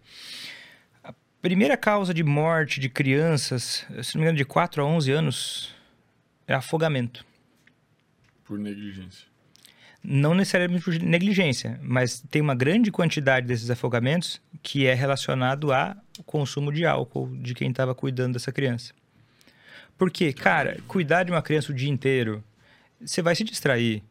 A 1.03 1.13
primeira 1.43 1.77
causa 1.77 2.15
de 2.15 2.23
morte 2.23 2.79
de 2.79 2.89
crianças, 2.89 3.85
se 4.03 4.15
não 4.15 4.21
me 4.21 4.27
engano, 4.27 4.39
de 4.39 4.45
4 4.45 4.83
a 4.83 4.87
11 4.87 5.11
anos, 5.11 5.75
é 6.47 6.55
afogamento. 6.55 7.25
Por 8.45 8.59
negligência. 8.59 9.27
Não 10.07 10.35
necessariamente 10.35 10.85
por 10.85 10.95
negligência, 11.01 11.81
mas 11.83 12.23
tem 12.31 12.43
uma 12.43 12.55
grande 12.55 12.93
quantidade 12.93 13.47
desses 13.47 13.71
afogamentos 13.71 14.41
que 14.63 14.87
é 14.87 14.93
relacionado 14.93 15.73
ao 15.73 15.97
consumo 16.27 16.71
de 16.71 16.85
álcool 16.85 17.35
de 17.39 17.55
quem 17.55 17.71
estava 17.71 17.95
cuidando 17.95 18.35
dessa 18.35 18.53
criança. 18.53 18.93
Porque, 19.97 20.33
cara, 20.33 20.79
cuidar 20.87 21.23
de 21.23 21.31
uma 21.31 21.41
criança 21.41 21.73
o 21.73 21.75
dia 21.75 21.89
inteiro, 21.89 22.45
você 23.01 23.23
vai 23.23 23.35
se 23.35 23.45
distrair. 23.45 24.03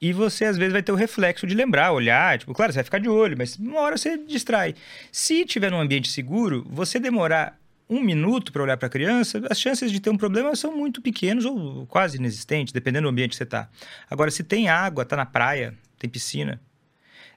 E 0.00 0.12
você, 0.12 0.44
às 0.44 0.56
vezes, 0.56 0.72
vai 0.72 0.82
ter 0.82 0.92
o 0.92 0.96
reflexo 0.96 1.46
de 1.46 1.54
lembrar, 1.54 1.92
olhar. 1.92 2.38
Tipo, 2.38 2.52
claro, 2.52 2.72
você 2.72 2.78
vai 2.78 2.84
ficar 2.84 2.98
de 2.98 3.08
olho, 3.08 3.36
mas 3.38 3.56
uma 3.56 3.80
hora 3.80 3.96
você 3.96 4.18
distrai. 4.18 4.74
Se 5.10 5.44
tiver 5.46 5.70
num 5.70 5.80
ambiente 5.80 6.10
seguro, 6.10 6.66
você 6.68 6.98
demorar 6.98 7.58
um 7.88 8.02
minuto 8.02 8.52
para 8.52 8.62
olhar 8.62 8.76
para 8.76 8.86
a 8.86 8.90
criança, 8.90 9.42
as 9.50 9.60
chances 9.60 9.90
de 9.92 10.00
ter 10.00 10.10
um 10.10 10.16
problema 10.16 10.54
são 10.56 10.76
muito 10.76 11.00
pequenas 11.00 11.44
ou 11.44 11.86
quase 11.86 12.16
inexistentes, 12.16 12.72
dependendo 12.72 13.06
do 13.06 13.10
ambiente 13.10 13.30
que 13.30 13.36
você 13.36 13.44
está. 13.44 13.68
Agora, 14.10 14.30
se 14.30 14.42
tem 14.42 14.68
água, 14.68 15.02
está 15.02 15.16
na 15.16 15.26
praia, 15.26 15.74
tem 15.98 16.08
piscina, 16.08 16.60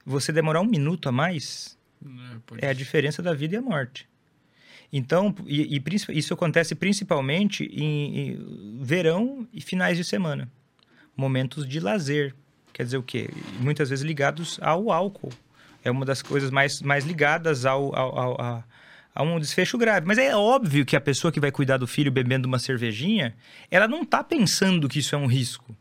você 0.05 0.31
demorar 0.31 0.61
um 0.61 0.65
minuto 0.65 1.09
a 1.09 1.11
mais 1.11 1.77
é, 2.61 2.67
é 2.67 2.69
a 2.69 2.73
diferença 2.73 3.21
da 3.21 3.33
vida 3.33 3.55
e 3.55 3.57
a 3.57 3.61
morte. 3.61 4.07
Então, 4.91 5.35
e, 5.45 5.77
e 5.77 6.17
isso 6.17 6.33
acontece 6.33 6.73
principalmente 6.73 7.65
em, 7.65 8.19
em, 8.19 8.79
verão 8.81 9.47
e 9.53 9.61
finais 9.61 9.97
de 9.97 10.03
semana. 10.03 10.49
Momentos 11.15 11.67
de 11.67 11.79
lazer. 11.79 12.33
Quer 12.71 12.83
dizer 12.83 12.97
o 12.97 13.03
quê? 13.03 13.29
Muitas 13.59 13.89
vezes 13.89 14.05
ligados 14.05 14.59
ao 14.61 14.91
álcool. 14.91 15.31
É 15.83 15.91
uma 15.91 16.05
das 16.05 16.21
coisas 16.21 16.51
mais, 16.51 16.81
mais 16.81 17.05
ligadas 17.05 17.65
ao, 17.65 17.93
ao, 17.95 18.19
ao 18.19 18.41
a, 18.41 18.63
a 19.13 19.23
um 19.23 19.39
desfecho 19.39 19.77
grave. 19.77 20.05
Mas 20.05 20.17
é 20.17 20.35
óbvio 20.35 20.85
que 20.85 20.95
a 20.95 21.01
pessoa 21.01 21.31
que 21.31 21.39
vai 21.39 21.51
cuidar 21.51 21.77
do 21.77 21.87
filho 21.87 22.11
bebendo 22.11 22.47
uma 22.47 22.59
cervejinha, 22.59 23.35
ela 23.69 23.87
não 23.87 24.03
está 24.03 24.23
pensando 24.23 24.87
que 24.87 24.99
isso 24.99 25.15
é 25.15 25.17
um 25.17 25.27
risco. 25.27 25.75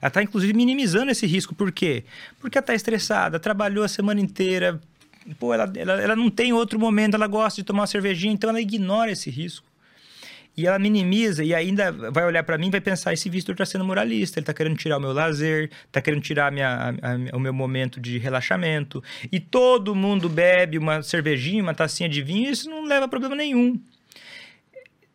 Ela 0.00 0.08
está, 0.08 0.22
inclusive, 0.22 0.52
minimizando 0.52 1.10
esse 1.10 1.26
risco. 1.26 1.54
Por 1.54 1.70
quê? 1.70 2.04
Porque 2.40 2.58
ela 2.58 2.62
está 2.62 2.74
estressada, 2.74 3.38
trabalhou 3.38 3.84
a 3.84 3.88
semana 3.88 4.20
inteira. 4.20 4.80
Pô, 5.38 5.54
ela, 5.54 5.70
ela, 5.76 5.92
ela 6.00 6.16
não 6.16 6.30
tem 6.30 6.52
outro 6.52 6.78
momento, 6.78 7.14
ela 7.14 7.26
gosta 7.26 7.60
de 7.60 7.66
tomar 7.66 7.80
uma 7.80 7.86
cervejinha, 7.86 8.32
então 8.32 8.50
ela 8.50 8.60
ignora 8.60 9.10
esse 9.10 9.30
risco. 9.30 9.70
E 10.56 10.66
ela 10.66 10.78
minimiza 10.78 11.44
e 11.44 11.54
ainda 11.54 11.92
vai 11.92 12.24
olhar 12.24 12.42
para 12.42 12.58
mim 12.58 12.68
e 12.68 12.70
vai 12.70 12.80
pensar: 12.80 13.12
esse 13.12 13.30
Vitor 13.30 13.54
está 13.54 13.64
sendo 13.64 13.84
moralista, 13.84 14.38
ele 14.38 14.42
está 14.42 14.52
querendo 14.52 14.76
tirar 14.76 14.98
o 14.98 15.00
meu 15.00 15.12
lazer, 15.12 15.70
está 15.86 16.02
querendo 16.02 16.22
tirar 16.22 16.50
minha, 16.50 16.68
a, 16.68 16.88
a, 17.12 17.36
o 17.36 17.40
meu 17.40 17.52
momento 17.52 18.00
de 18.00 18.18
relaxamento. 18.18 19.02
E 19.30 19.38
todo 19.38 19.94
mundo 19.94 20.28
bebe 20.28 20.76
uma 20.76 21.02
cervejinha, 21.02 21.62
uma 21.62 21.74
tacinha 21.74 22.08
de 22.08 22.20
vinho, 22.20 22.48
e 22.48 22.52
isso 22.52 22.68
não 22.68 22.84
leva 22.84 23.06
a 23.06 23.08
problema 23.08 23.36
nenhum. 23.36 23.80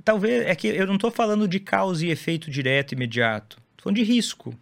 Talvez, 0.03 0.45
é 0.45 0.55
que 0.55 0.67
eu 0.67 0.87
não 0.87 0.95
estou 0.95 1.11
falando 1.11 1.47
de 1.47 1.59
causa 1.59 2.05
e 2.05 2.11
efeito 2.11 2.49
direto 2.49 2.93
imediato, 2.93 3.57
estou 3.71 3.83
falando 3.83 3.97
de 3.97 4.03
risco. 4.03 4.57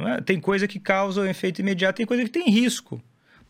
É? 0.00 0.20
Tem 0.20 0.40
coisa 0.40 0.66
que 0.66 0.80
causa 0.80 1.20
um 1.20 1.26
efeito 1.26 1.60
imediato, 1.60 1.98
tem 1.98 2.06
coisa 2.06 2.24
que 2.24 2.30
tem 2.30 2.50
risco. 2.50 3.00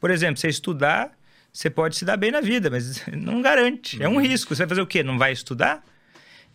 Por 0.01 0.11
exemplo, 0.11 0.37
você 0.37 0.49
estudar, 0.49 1.13
você 1.53 1.71
pode 1.71 1.97
se 1.97 2.05
dar 2.05 2.17
bem 2.17 2.31
na 2.31 2.41
vida, 2.41 2.71
mas 2.71 3.05
não 3.13 3.41
garante. 3.41 4.03
É 4.03 4.09
um 4.09 4.15
uhum. 4.15 4.21
risco. 4.21 4.55
Você 4.55 4.63
vai 4.63 4.69
fazer 4.69 4.81
o 4.83 4.87
quê? 4.87 5.03
Não 5.03 5.19
vai 5.19 5.33
estudar? 5.33 5.83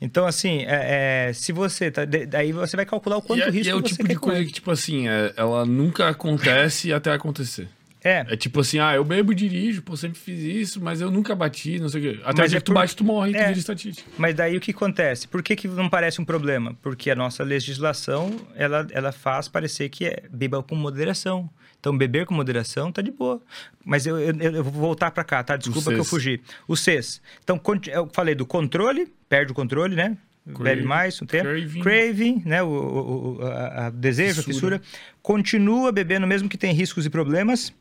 Então, 0.01 0.25
assim, 0.25 0.63
é, 0.63 1.27
é, 1.29 1.33
se 1.33 1.51
você 1.51 1.91
tá. 1.91 2.05
Daí 2.05 2.53
você 2.53 2.75
vai 2.75 2.85
calcular 2.85 3.17
o 3.17 3.21
quanto 3.21 3.39
e 3.39 3.43
é, 3.43 3.49
risco 3.49 3.67
e 3.67 3.71
é 3.71 3.75
o 3.75 3.81
tipo 3.81 4.07
de 4.07 4.15
coisa 4.15 4.45
que, 4.45 4.51
tipo 4.51 4.71
assim, 4.71 5.09
é, 5.09 5.33
ela 5.35 5.65
nunca 5.65 6.07
acontece 6.07 6.91
até 6.93 7.11
acontecer. 7.11 7.67
É. 8.01 8.25
É 8.29 8.37
tipo 8.37 8.61
assim, 8.61 8.79
ah, 8.79 8.95
eu 8.95 9.03
bebo 9.03 9.33
e 9.33 9.35
dirijo, 9.35 9.81
pô, 9.81 9.95
sempre 9.97 10.17
fiz 10.17 10.39
isso, 10.39 10.81
mas 10.81 11.01
eu 11.01 11.11
nunca 11.11 11.35
bati, 11.35 11.79
não 11.79 11.89
sei 11.89 11.99
o 11.99 12.03
quê. 12.03 12.21
Até 12.23 12.41
mas 12.43 12.53
é 12.53 12.57
que 12.57 12.63
tu 12.63 12.73
bate, 12.73 12.95
tu 12.95 13.03
morre, 13.03 13.31
é. 13.31 13.33
tu 13.33 13.47
vira 13.47 13.59
estatística. 13.59 14.09
Mas 14.17 14.35
daí 14.35 14.55
o 14.55 14.61
que 14.61 14.71
acontece? 14.71 15.27
Por 15.27 15.43
que, 15.43 15.55
que 15.55 15.67
não 15.67 15.89
parece 15.89 16.21
um 16.21 16.25
problema? 16.25 16.77
Porque 16.81 17.11
a 17.11 17.15
nossa 17.15 17.43
legislação, 17.43 18.33
ela, 18.55 18.87
ela 18.91 19.11
faz 19.11 19.49
parecer 19.49 19.89
que 19.89 20.05
é 20.05 20.23
beba 20.31 20.63
com 20.63 20.75
moderação. 20.75 21.49
Então, 21.79 21.97
beber 21.97 22.25
com 22.25 22.33
moderação 22.33 22.91
tá 22.91 23.01
de 23.01 23.11
boa. 23.11 23.41
Mas 23.85 24.05
eu, 24.05 24.19
eu, 24.19 24.33
eu 24.33 24.63
vou 24.63 24.73
voltar 24.73 25.11
para 25.11 25.23
cá, 25.23 25.43
tá? 25.43 25.55
Desculpa 25.55 25.91
que 25.91 25.99
eu 25.99 26.03
fugi. 26.03 26.41
O 26.67 26.75
CES. 26.75 27.21
Então, 27.43 27.59
eu 27.87 28.09
falei 28.11 28.35
do 28.35 28.45
controle, 28.45 29.11
perde 29.29 29.51
o 29.51 29.55
controle, 29.55 29.95
né? 29.95 30.17
Crave, 30.45 30.63
bebe 30.63 30.83
mais 30.83 31.21
um 31.21 31.25
tempo. 31.25 31.43
Craving, 31.43 31.81
craving 31.81 32.41
né? 32.45 32.61
O, 32.63 32.67
o, 32.67 33.37
o 33.37 33.43
a, 33.43 33.87
a 33.87 33.89
desejo, 33.89 34.43
fissura. 34.43 34.77
a 34.77 34.79
fissura. 34.79 34.99
Continua 35.21 35.91
bebendo 35.91 36.27
mesmo 36.27 36.49
que 36.49 36.57
tem 36.57 36.73
riscos 36.73 37.05
e 37.05 37.09
problemas. 37.09 37.73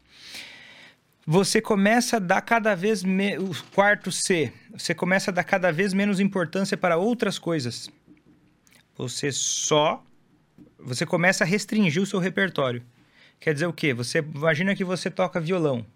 Você 1.26 1.60
começa 1.60 2.16
a 2.16 2.20
dar 2.20 2.40
cada 2.40 2.74
vez 2.74 3.02
me... 3.02 3.36
o 3.36 3.50
quarto 3.74 4.12
C. 4.12 4.52
Você 4.72 4.94
começa 4.94 5.30
a 5.30 5.34
dar 5.34 5.44
cada 5.44 5.72
vez 5.72 5.92
menos 5.92 6.20
importância 6.20 6.76
para 6.76 6.96
outras 6.96 7.38
coisas. 7.38 7.90
Você 8.96 9.32
só 9.32 10.04
você 10.78 11.04
começa 11.04 11.44
a 11.44 11.46
restringir 11.46 12.02
o 12.02 12.06
seu 12.06 12.18
repertório. 12.18 12.82
Quer 13.40 13.54
dizer 13.54 13.66
o 13.66 13.72
quê? 13.72 13.94
Você 13.94 14.18
imagina 14.18 14.74
que 14.74 14.84
você 14.84 15.10
toca 15.10 15.40
violão. 15.40 15.86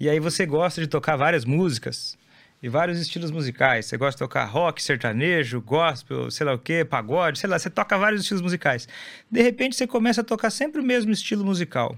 E 0.00 0.08
aí 0.08 0.18
você 0.18 0.44
gosta 0.44 0.80
de 0.80 0.86
tocar 0.86 1.16
várias 1.16 1.44
músicas 1.44 2.18
e 2.62 2.68
vários 2.68 2.98
estilos 3.00 3.30
musicais. 3.30 3.86
Você 3.86 3.96
gosta 3.96 4.16
de 4.16 4.18
tocar 4.18 4.44
rock, 4.44 4.82
sertanejo, 4.82 5.60
gospel, 5.60 6.30
sei 6.30 6.44
lá 6.44 6.54
o 6.54 6.58
quê, 6.58 6.84
pagode, 6.84 7.38
sei 7.38 7.48
lá, 7.48 7.58
você 7.58 7.70
toca 7.70 7.96
vários 7.96 8.22
estilos 8.22 8.42
musicais. 8.42 8.88
De 9.30 9.40
repente 9.40 9.76
você 9.76 9.86
começa 9.86 10.20
a 10.20 10.24
tocar 10.24 10.50
sempre 10.50 10.80
o 10.80 10.84
mesmo 10.84 11.12
estilo 11.12 11.44
musical. 11.44 11.96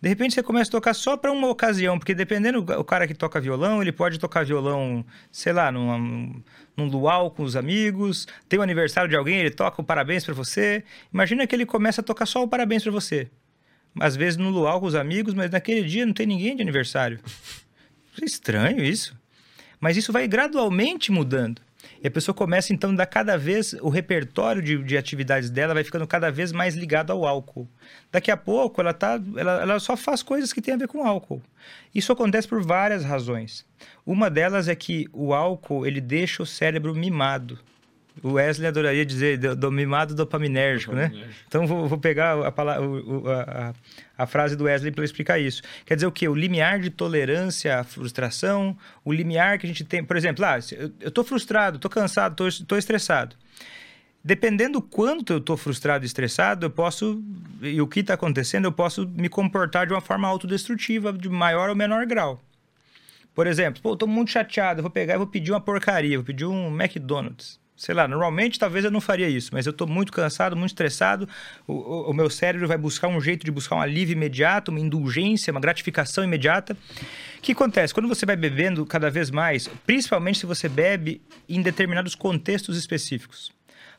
De 0.00 0.08
repente 0.08 0.34
você 0.34 0.42
começa 0.42 0.70
a 0.70 0.72
tocar 0.72 0.94
só 0.94 1.16
para 1.16 1.32
uma 1.32 1.48
ocasião, 1.48 1.98
porque 1.98 2.14
dependendo 2.14 2.60
o 2.60 2.84
cara 2.84 3.06
que 3.06 3.14
toca 3.14 3.40
violão, 3.40 3.82
ele 3.82 3.92
pode 3.92 4.18
tocar 4.18 4.44
violão, 4.44 5.04
sei 5.32 5.52
lá, 5.52 5.72
num, 5.72 6.42
num 6.76 6.86
luau 6.86 7.30
com 7.30 7.42
os 7.42 7.56
amigos, 7.56 8.28
tem 8.48 8.58
o 8.58 8.62
aniversário 8.62 9.08
de 9.08 9.16
alguém, 9.16 9.38
ele 9.38 9.50
toca 9.50 9.80
o 9.80 9.84
parabéns 9.84 10.24
para 10.24 10.34
você. 10.34 10.84
Imagina 11.12 11.46
que 11.46 11.56
ele 11.56 11.66
começa 11.66 12.02
a 12.02 12.04
tocar 12.04 12.26
só 12.26 12.42
o 12.42 12.48
parabéns 12.48 12.82
para 12.82 12.92
você 12.92 13.28
às 14.00 14.16
vezes 14.16 14.36
no 14.36 14.50
luau 14.50 14.80
com 14.80 14.86
os 14.86 14.94
amigos, 14.94 15.34
mas 15.34 15.50
naquele 15.50 15.82
dia 15.82 16.06
não 16.06 16.12
tem 16.12 16.26
ninguém 16.26 16.56
de 16.56 16.62
aniversário. 16.62 17.20
É 18.20 18.24
estranho 18.24 18.82
isso. 18.82 19.14
Mas 19.78 19.96
isso 19.96 20.12
vai 20.12 20.26
gradualmente 20.26 21.12
mudando. 21.12 21.60
E 22.02 22.06
a 22.06 22.10
pessoa 22.10 22.34
começa 22.34 22.72
então 22.72 22.90
a 22.90 22.94
dar 22.94 23.06
cada 23.06 23.36
vez 23.36 23.74
o 23.74 23.88
repertório 23.88 24.62
de, 24.62 24.82
de 24.82 24.96
atividades 24.96 25.50
dela 25.50 25.74
vai 25.74 25.84
ficando 25.84 26.06
cada 26.06 26.30
vez 26.30 26.52
mais 26.52 26.74
ligado 26.74 27.12
ao 27.12 27.26
álcool. 27.26 27.68
Daqui 28.10 28.30
a 28.30 28.36
pouco 28.36 28.80
ela, 28.80 28.92
tá, 28.92 29.20
ela, 29.36 29.62
ela 29.62 29.80
só 29.80 29.96
faz 29.96 30.22
coisas 30.22 30.52
que 30.52 30.60
têm 30.60 30.74
a 30.74 30.78
ver 30.78 30.88
com 30.88 31.06
álcool. 31.06 31.42
Isso 31.94 32.12
acontece 32.12 32.48
por 32.48 32.62
várias 32.62 33.04
razões. 33.04 33.64
Uma 34.04 34.30
delas 34.30 34.68
é 34.68 34.74
que 34.74 35.06
o 35.12 35.32
álcool 35.32 35.86
ele 35.86 36.00
deixa 36.00 36.42
o 36.42 36.46
cérebro 36.46 36.94
mimado. 36.94 37.58
O 38.22 38.32
Wesley 38.32 38.66
adoraria 38.66 39.04
dizer 39.04 39.36
do, 39.36 39.54
do 39.54 39.70
mimado 39.70 40.14
dopaminérgico, 40.14 40.94
né? 40.94 41.12
Então 41.46 41.66
vou, 41.66 41.86
vou 41.86 41.98
pegar 41.98 42.34
a, 42.34 42.48
a, 42.48 43.68
a, 43.68 43.74
a, 44.16 44.26
frase 44.26 44.56
do 44.56 44.64
Wesley 44.64 44.90
para 44.90 45.04
explicar 45.04 45.38
isso. 45.38 45.62
Quer 45.84 45.96
dizer 45.96 46.06
o 46.06 46.12
quê? 46.12 46.26
O 46.26 46.34
limiar 46.34 46.80
de 46.80 46.88
tolerância 46.88 47.78
à 47.78 47.84
frustração, 47.84 48.76
o 49.04 49.12
limiar 49.12 49.58
que 49.58 49.66
a 49.66 49.68
gente 49.68 49.84
tem. 49.84 50.02
Por 50.02 50.16
exemplo, 50.16 50.44
ah, 50.44 50.58
eu 51.00 51.08
estou 51.08 51.24
frustrado, 51.24 51.76
estou 51.76 51.90
cansado, 51.90 52.48
estou 52.48 52.78
estressado. 52.78 53.36
Dependendo 54.24 54.80
quanto 54.80 55.34
eu 55.34 55.38
estou 55.38 55.56
frustrado 55.56 56.04
e 56.04 56.06
estressado, 56.06 56.66
eu 56.66 56.70
posso. 56.70 57.22
E 57.60 57.80
o 57.80 57.86
que 57.86 58.00
está 58.00 58.14
acontecendo, 58.14 58.64
eu 58.64 58.72
posso 58.72 59.06
me 59.06 59.28
comportar 59.28 59.86
de 59.86 59.92
uma 59.92 60.00
forma 60.00 60.26
autodestrutiva, 60.26 61.12
de 61.12 61.28
maior 61.28 61.68
ou 61.68 61.76
menor 61.76 62.06
grau. 62.06 62.42
Por 63.34 63.46
exemplo, 63.46 63.82
pô, 63.82 63.92
estou 63.92 64.08
muito 64.08 64.30
chateado, 64.30 64.80
vou 64.80 64.90
pegar 64.90 65.14
e 65.14 65.18
vou 65.18 65.26
pedir 65.26 65.52
uma 65.52 65.60
porcaria, 65.60 66.16
vou 66.16 66.24
pedir 66.24 66.46
um 66.46 66.68
McDonald's 66.74 67.60
sei 67.76 67.94
lá, 67.94 68.08
normalmente 68.08 68.58
talvez 68.58 68.84
eu 68.84 68.90
não 68.90 69.00
faria 69.00 69.28
isso, 69.28 69.50
mas 69.52 69.66
eu 69.66 69.70
estou 69.70 69.86
muito 69.86 70.10
cansado, 70.10 70.56
muito 70.56 70.70
estressado, 70.70 71.28
o, 71.66 71.74
o, 71.74 72.10
o, 72.10 72.14
meu 72.14 72.30
cérebro 72.30 72.66
vai 72.66 72.78
buscar 72.78 73.08
um 73.08 73.20
jeito 73.20 73.44
de 73.44 73.50
buscar 73.50 73.76
um 73.76 73.80
alívio 73.80 74.14
imediato, 74.14 74.70
uma 74.70 74.80
indulgência, 74.80 75.50
uma 75.50 75.60
gratificação 75.60 76.24
imediata. 76.24 76.76
O 77.38 77.42
que 77.42 77.52
acontece? 77.52 77.92
Quando 77.92 78.08
você 78.08 78.24
vai 78.24 78.36
bebendo 78.36 78.86
cada 78.86 79.10
vez 79.10 79.30
mais, 79.30 79.68
principalmente 79.86 80.38
se 80.38 80.46
você 80.46 80.68
bebe 80.68 81.20
em 81.48 81.60
determinados 81.60 82.14
contextos 82.14 82.78
específicos. 82.78 83.52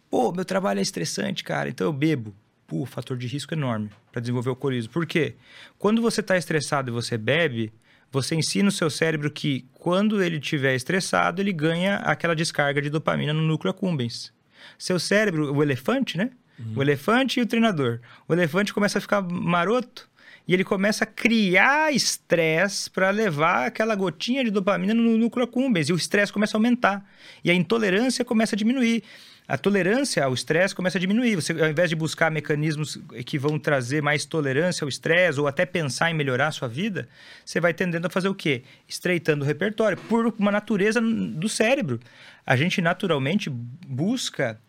Pô, 0.10 0.32
meu 0.32 0.46
trabalho 0.46 0.80
é 0.80 0.82
estressante, 0.82 1.44
cara, 1.44 1.70
então 1.70 1.86
eu 1.86 1.94
bebo. 1.94 2.34
pô, 2.66 2.86
fator 2.86 3.16
de 3.16 3.28
risco 3.28 3.54
enorme 3.54 3.90
para 4.12 4.22
desenvolver 4.22 4.50
o 4.50 4.54
alcoolismo. 4.54 4.92
Por 4.92 5.06
quê? 5.06 5.36
Quando 5.78 6.02
você 6.02 6.22
está 6.22 6.36
estressado 6.36 6.90
e 6.90 6.94
você 6.94 7.18
bebe, 7.18 7.72
você 8.12 8.36
ensina 8.36 8.70
o 8.70 8.72
seu 8.72 8.90
cérebro 8.90 9.30
que 9.30 9.66
quando 9.74 10.22
ele 10.24 10.38
estiver 10.38 10.76
estressado, 10.76 11.42
ele 11.42 11.54
ganha 11.54 11.98
aquela 11.98 12.36
descarga 12.36 12.82
de 12.82 12.90
dopamina 12.90 13.34
no 13.34 13.42
núcleo 13.42 13.72
accumbens. 13.72 14.34
Seu 14.78 15.00
cérebro, 15.00 15.54
o 15.54 15.62
elefante, 15.62 16.18
né? 16.18 16.32
O 16.76 16.82
elefante 16.82 17.40
e 17.40 17.44
o 17.44 17.46
treinador. 17.46 18.00
O 18.28 18.34
elefante 18.34 18.74
começa 18.74 18.98
a 18.98 19.02
ficar 19.02 19.22
maroto 19.22 20.10
e 20.48 20.54
ele 20.54 20.64
começa 20.64 21.04
a 21.04 21.08
criar 21.08 21.94
estresse 21.94 22.90
para 22.90 23.10
levar 23.10 23.68
aquela 23.68 23.94
gotinha 23.96 24.44
de 24.44 24.50
dopamina 24.50 24.94
no 24.94 25.18
núcleo 25.18 25.46
accumbens 25.46 25.90
e 25.90 25.94
o 25.94 25.96
estresse 25.96 26.32
começa 26.32 26.56
a 26.56 26.58
aumentar 26.58 27.06
e 27.44 27.52
a 27.52 27.54
intolerância 27.54 28.24
começa 28.24 28.56
a 28.56 28.58
diminuir. 28.58 29.04
A 29.48 29.58
tolerância 29.58 30.26
ao 30.26 30.34
estresse 30.34 30.76
começa 30.76 30.98
a 30.98 31.02
diminuir. 31.02 31.36
Você, 31.36 31.54
ao 31.54 31.70
invés 31.70 31.90
de 31.90 31.96
buscar 31.96 32.30
mecanismos 32.30 33.00
que 33.26 33.40
vão 33.40 33.58
trazer 33.58 34.02
mais 34.02 34.26
tolerância 34.26 34.84
ao 34.84 34.90
estresse 34.90 35.40
ou 35.40 35.48
até 35.48 35.66
pensar 35.66 36.12
em 36.12 36.14
melhorar 36.14 36.48
a 36.48 36.52
sua 36.52 36.68
vida, 36.68 37.08
você 37.46 37.62
vai 37.62 37.74
tendendo 37.74 38.06
a 38.06 38.10
fazer 38.10 38.28
o 38.28 38.36
quê? 38.36 38.64
Estreitando 38.88 39.46
o 39.46 39.48
repertório, 39.48 39.98
por 39.98 40.34
uma 40.38 40.52
natureza 40.52 41.00
do 41.00 41.48
cérebro. 41.48 41.98
A 42.46 42.58
gente 42.58 42.82
naturalmente 42.82 43.50
busca 43.50 44.60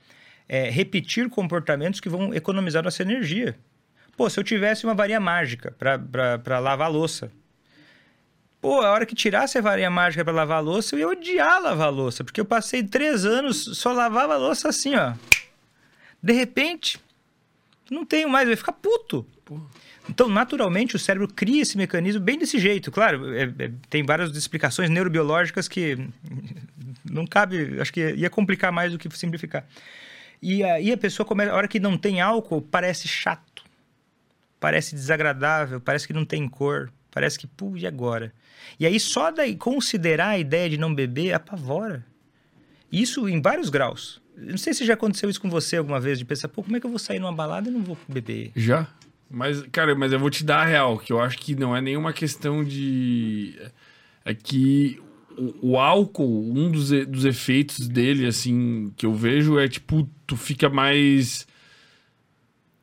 é, 0.48 0.70
repetir 0.70 1.28
comportamentos 1.28 1.98
que 1.98 2.08
vão 2.08 2.32
economizar 2.32 2.84
nossa 2.84 3.02
energia. 3.02 3.56
Pô, 4.16 4.30
se 4.30 4.38
eu 4.38 4.44
tivesse 4.44 4.84
uma 4.84 4.94
varinha 4.94 5.18
mágica 5.18 5.74
para 5.76 6.60
lavar 6.60 6.86
a 6.86 6.90
louça, 6.90 7.32
Pô, 8.60 8.80
a 8.80 8.90
hora 8.90 9.06
que 9.06 9.14
tirasse 9.14 9.56
a 9.56 9.60
varinha 9.60 9.90
mágica 9.90 10.24
para 10.24 10.34
lavar 10.34 10.58
a 10.58 10.60
louça, 10.60 10.96
eu 10.96 10.98
ia 10.98 11.08
odiar 11.08 11.62
lavar 11.62 11.86
a 11.86 11.90
louça, 11.90 12.24
porque 12.24 12.40
eu 12.40 12.44
passei 12.44 12.82
três 12.82 13.24
anos 13.24 13.78
só 13.78 13.92
lavava 13.92 14.34
a 14.34 14.36
louça 14.36 14.68
assim, 14.68 14.96
ó. 14.96 15.14
De 16.20 16.32
repente, 16.32 16.98
não 17.88 18.04
tenho 18.04 18.28
mais, 18.28 18.46
eu 18.46 18.50
ia 18.50 18.56
ficar 18.56 18.72
puto. 18.72 19.24
Então, 20.08 20.28
naturalmente, 20.28 20.96
o 20.96 20.98
cérebro 20.98 21.28
cria 21.28 21.62
esse 21.62 21.76
mecanismo 21.76 22.20
bem 22.20 22.38
desse 22.38 22.58
jeito. 22.58 22.90
Claro, 22.90 23.32
é, 23.34 23.44
é, 23.44 23.70
tem 23.88 24.04
várias 24.04 24.34
explicações 24.36 24.90
neurobiológicas 24.90 25.68
que 25.68 25.96
não 27.04 27.26
cabe, 27.26 27.80
acho 27.80 27.92
que 27.92 28.14
ia 28.14 28.30
complicar 28.30 28.72
mais 28.72 28.90
do 28.90 28.98
que 28.98 29.08
simplificar. 29.16 29.64
E 30.42 30.64
aí 30.64 30.92
a 30.92 30.96
pessoa 30.96 31.26
começa, 31.26 31.52
a 31.52 31.56
hora 31.56 31.68
que 31.68 31.78
não 31.78 31.96
tem 31.96 32.20
álcool, 32.20 32.62
parece 32.62 33.06
chato, 33.06 33.64
parece 34.58 34.94
desagradável, 34.94 35.80
parece 35.80 36.06
que 36.06 36.12
não 36.12 36.24
tem 36.24 36.48
cor, 36.48 36.90
parece 37.10 37.38
que, 37.38 37.46
pô, 37.46 37.76
e 37.76 37.86
agora? 37.86 38.32
E 38.78 38.86
aí 38.86 38.98
só 38.98 39.30
daí 39.30 39.56
considerar 39.56 40.28
a 40.28 40.38
ideia 40.38 40.68
de 40.68 40.76
não 40.76 40.94
beber 40.94 41.32
apavora. 41.32 42.04
Isso 42.90 43.28
em 43.28 43.40
vários 43.40 43.68
graus. 43.68 44.20
Não 44.36 44.56
sei 44.56 44.72
se 44.72 44.84
já 44.84 44.94
aconteceu 44.94 45.28
isso 45.28 45.40
com 45.40 45.50
você 45.50 45.76
alguma 45.76 45.98
vez, 45.98 46.18
de 46.18 46.24
pensar, 46.24 46.48
pô, 46.48 46.62
como 46.62 46.76
é 46.76 46.80
que 46.80 46.86
eu 46.86 46.90
vou 46.90 46.98
sair 46.98 47.18
numa 47.18 47.32
balada 47.32 47.68
e 47.68 47.72
não 47.72 47.82
vou 47.82 47.98
beber? 48.08 48.52
Já. 48.54 48.86
Mas, 49.30 49.62
cara, 49.72 49.94
mas 49.94 50.12
eu 50.12 50.18
vou 50.18 50.30
te 50.30 50.44
dar 50.44 50.62
a 50.62 50.64
real, 50.64 50.98
que 50.98 51.12
eu 51.12 51.20
acho 51.20 51.36
que 51.38 51.54
não 51.54 51.76
é 51.76 51.80
nenhuma 51.80 52.12
questão 52.12 52.64
de. 52.64 53.54
É 54.24 54.32
que 54.32 55.00
o, 55.36 55.72
o 55.72 55.78
álcool, 55.78 56.50
um 56.50 56.70
dos, 56.70 56.90
dos 57.06 57.24
efeitos 57.24 57.88
dele, 57.88 58.26
assim, 58.26 58.92
que 58.96 59.04
eu 59.04 59.14
vejo 59.14 59.58
é 59.58 59.68
tipo, 59.68 60.08
tu 60.26 60.36
fica 60.36 60.68
mais 60.70 61.46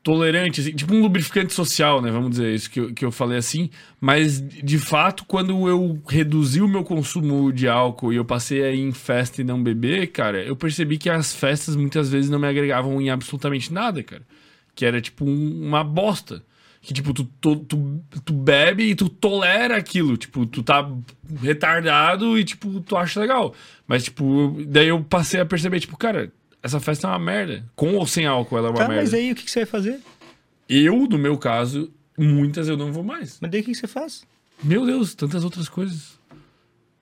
tolerante, 0.05 0.61
assim, 0.61 0.71
tipo 0.71 0.93
um 0.93 1.01
lubrificante 1.01 1.51
social, 1.51 1.99
né? 1.99 2.11
Vamos 2.11 2.29
dizer 2.29 2.53
isso 2.53 2.69
que 2.69 2.79
eu, 2.79 2.93
que 2.93 3.03
eu 3.03 3.11
falei 3.11 3.39
assim. 3.39 3.71
Mas, 3.99 4.39
de 4.39 4.77
fato, 4.77 5.25
quando 5.25 5.67
eu 5.67 5.99
reduzi 6.07 6.61
o 6.61 6.67
meu 6.67 6.83
consumo 6.83 7.51
de 7.51 7.67
álcool 7.67 8.13
e 8.13 8.17
eu 8.17 8.23
passei 8.23 8.63
a 8.63 8.69
ir 8.71 8.81
em 8.81 8.91
festa 8.91 9.41
e 9.41 9.43
não 9.43 9.63
beber, 9.63 10.05
cara, 10.11 10.43
eu 10.43 10.55
percebi 10.55 10.99
que 10.99 11.09
as 11.09 11.33
festas 11.33 11.75
muitas 11.75 12.07
vezes 12.07 12.29
não 12.29 12.37
me 12.37 12.47
agregavam 12.47 13.01
em 13.01 13.09
absolutamente 13.09 13.73
nada, 13.73 14.03
cara. 14.03 14.21
Que 14.75 14.85
era 14.85 15.01
tipo 15.01 15.25
um- 15.25 15.65
uma 15.65 15.83
bosta. 15.83 16.43
Que, 16.83 16.93
tipo, 16.93 17.11
tu, 17.11 17.23
tu, 17.41 17.55
tu, 17.55 17.99
tu 18.23 18.31
bebe 18.31 18.83
e 18.91 18.93
tu 18.93 19.09
tolera 19.09 19.75
aquilo. 19.75 20.15
Tipo, 20.17 20.45
tu 20.45 20.61
tá 20.61 20.87
retardado 21.41 22.37
e, 22.37 22.43
tipo, 22.43 22.79
tu 22.81 22.95
acha 22.95 23.19
legal. 23.19 23.55
Mas, 23.87 24.03
tipo, 24.03 24.55
daí 24.67 24.89
eu 24.89 25.03
passei 25.03 25.39
a 25.39 25.45
perceber, 25.47 25.79
tipo, 25.79 25.97
cara, 25.97 26.31
essa 26.65 26.79
festa 26.79 27.05
é 27.07 27.11
uma 27.11 27.19
merda. 27.19 27.63
Com 27.75 27.93
ou 27.93 28.07
sem 28.07 28.25
álcool, 28.25 28.57
ela 28.57 28.67
é 28.69 28.71
uma 28.71 28.77
Tá, 28.79 28.87
merda. 28.87 29.03
mas 29.03 29.13
aí 29.13 29.31
o 29.31 29.35
que, 29.35 29.43
que 29.43 29.51
você 29.51 29.59
vai 29.59 29.65
fazer? 29.67 30.01
Eu, 30.67 31.07
no 31.07 31.17
meu 31.17 31.37
caso, 31.37 31.93
muitas 32.17 32.67
eu 32.67 32.75
não 32.75 32.91
vou 32.91 33.03
mais. 33.03 33.37
Mas 33.39 33.51
daí 33.51 33.61
o 33.61 33.63
que, 33.63 33.71
que 33.71 33.77
você 33.77 33.85
faz? 33.87 34.25
Meu 34.63 34.83
Deus, 34.83 35.13
tantas 35.13 35.43
outras 35.43 35.69
coisas 35.69 36.19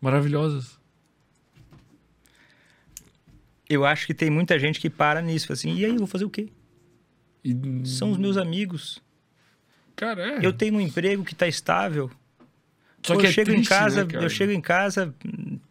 maravilhosas. 0.01 0.77
Eu 3.69 3.85
acho 3.85 4.05
que 4.05 4.13
tem 4.13 4.29
muita 4.29 4.59
gente 4.59 4.81
que 4.81 4.89
para 4.89 5.21
nisso, 5.21 5.47
fala 5.47 5.55
assim, 5.57 5.73
e 5.75 5.85
aí, 5.85 5.91
eu 5.91 5.97
vou 5.97 6.07
fazer 6.07 6.25
o 6.25 6.29
quê? 6.29 6.49
E, 7.41 7.55
São 7.87 8.11
os 8.11 8.17
meus 8.17 8.35
amigos. 8.35 9.01
Cara, 9.95 10.39
é. 10.39 10.45
Eu 10.45 10.51
tenho 10.51 10.75
um 10.75 10.81
emprego 10.81 11.23
que 11.23 11.31
está 11.33 11.47
estável. 11.47 12.11
Só 13.05 13.13
Pô, 13.13 13.19
que 13.21 13.27
eu 13.27 13.29
é 13.29 13.33
chego 13.33 13.51
em 13.51 13.55
triste, 13.55 13.69
casa, 13.69 14.03
né, 14.03 14.11
eu 14.25 14.29
chego 14.29 14.51
em 14.51 14.61
casa, 14.61 15.13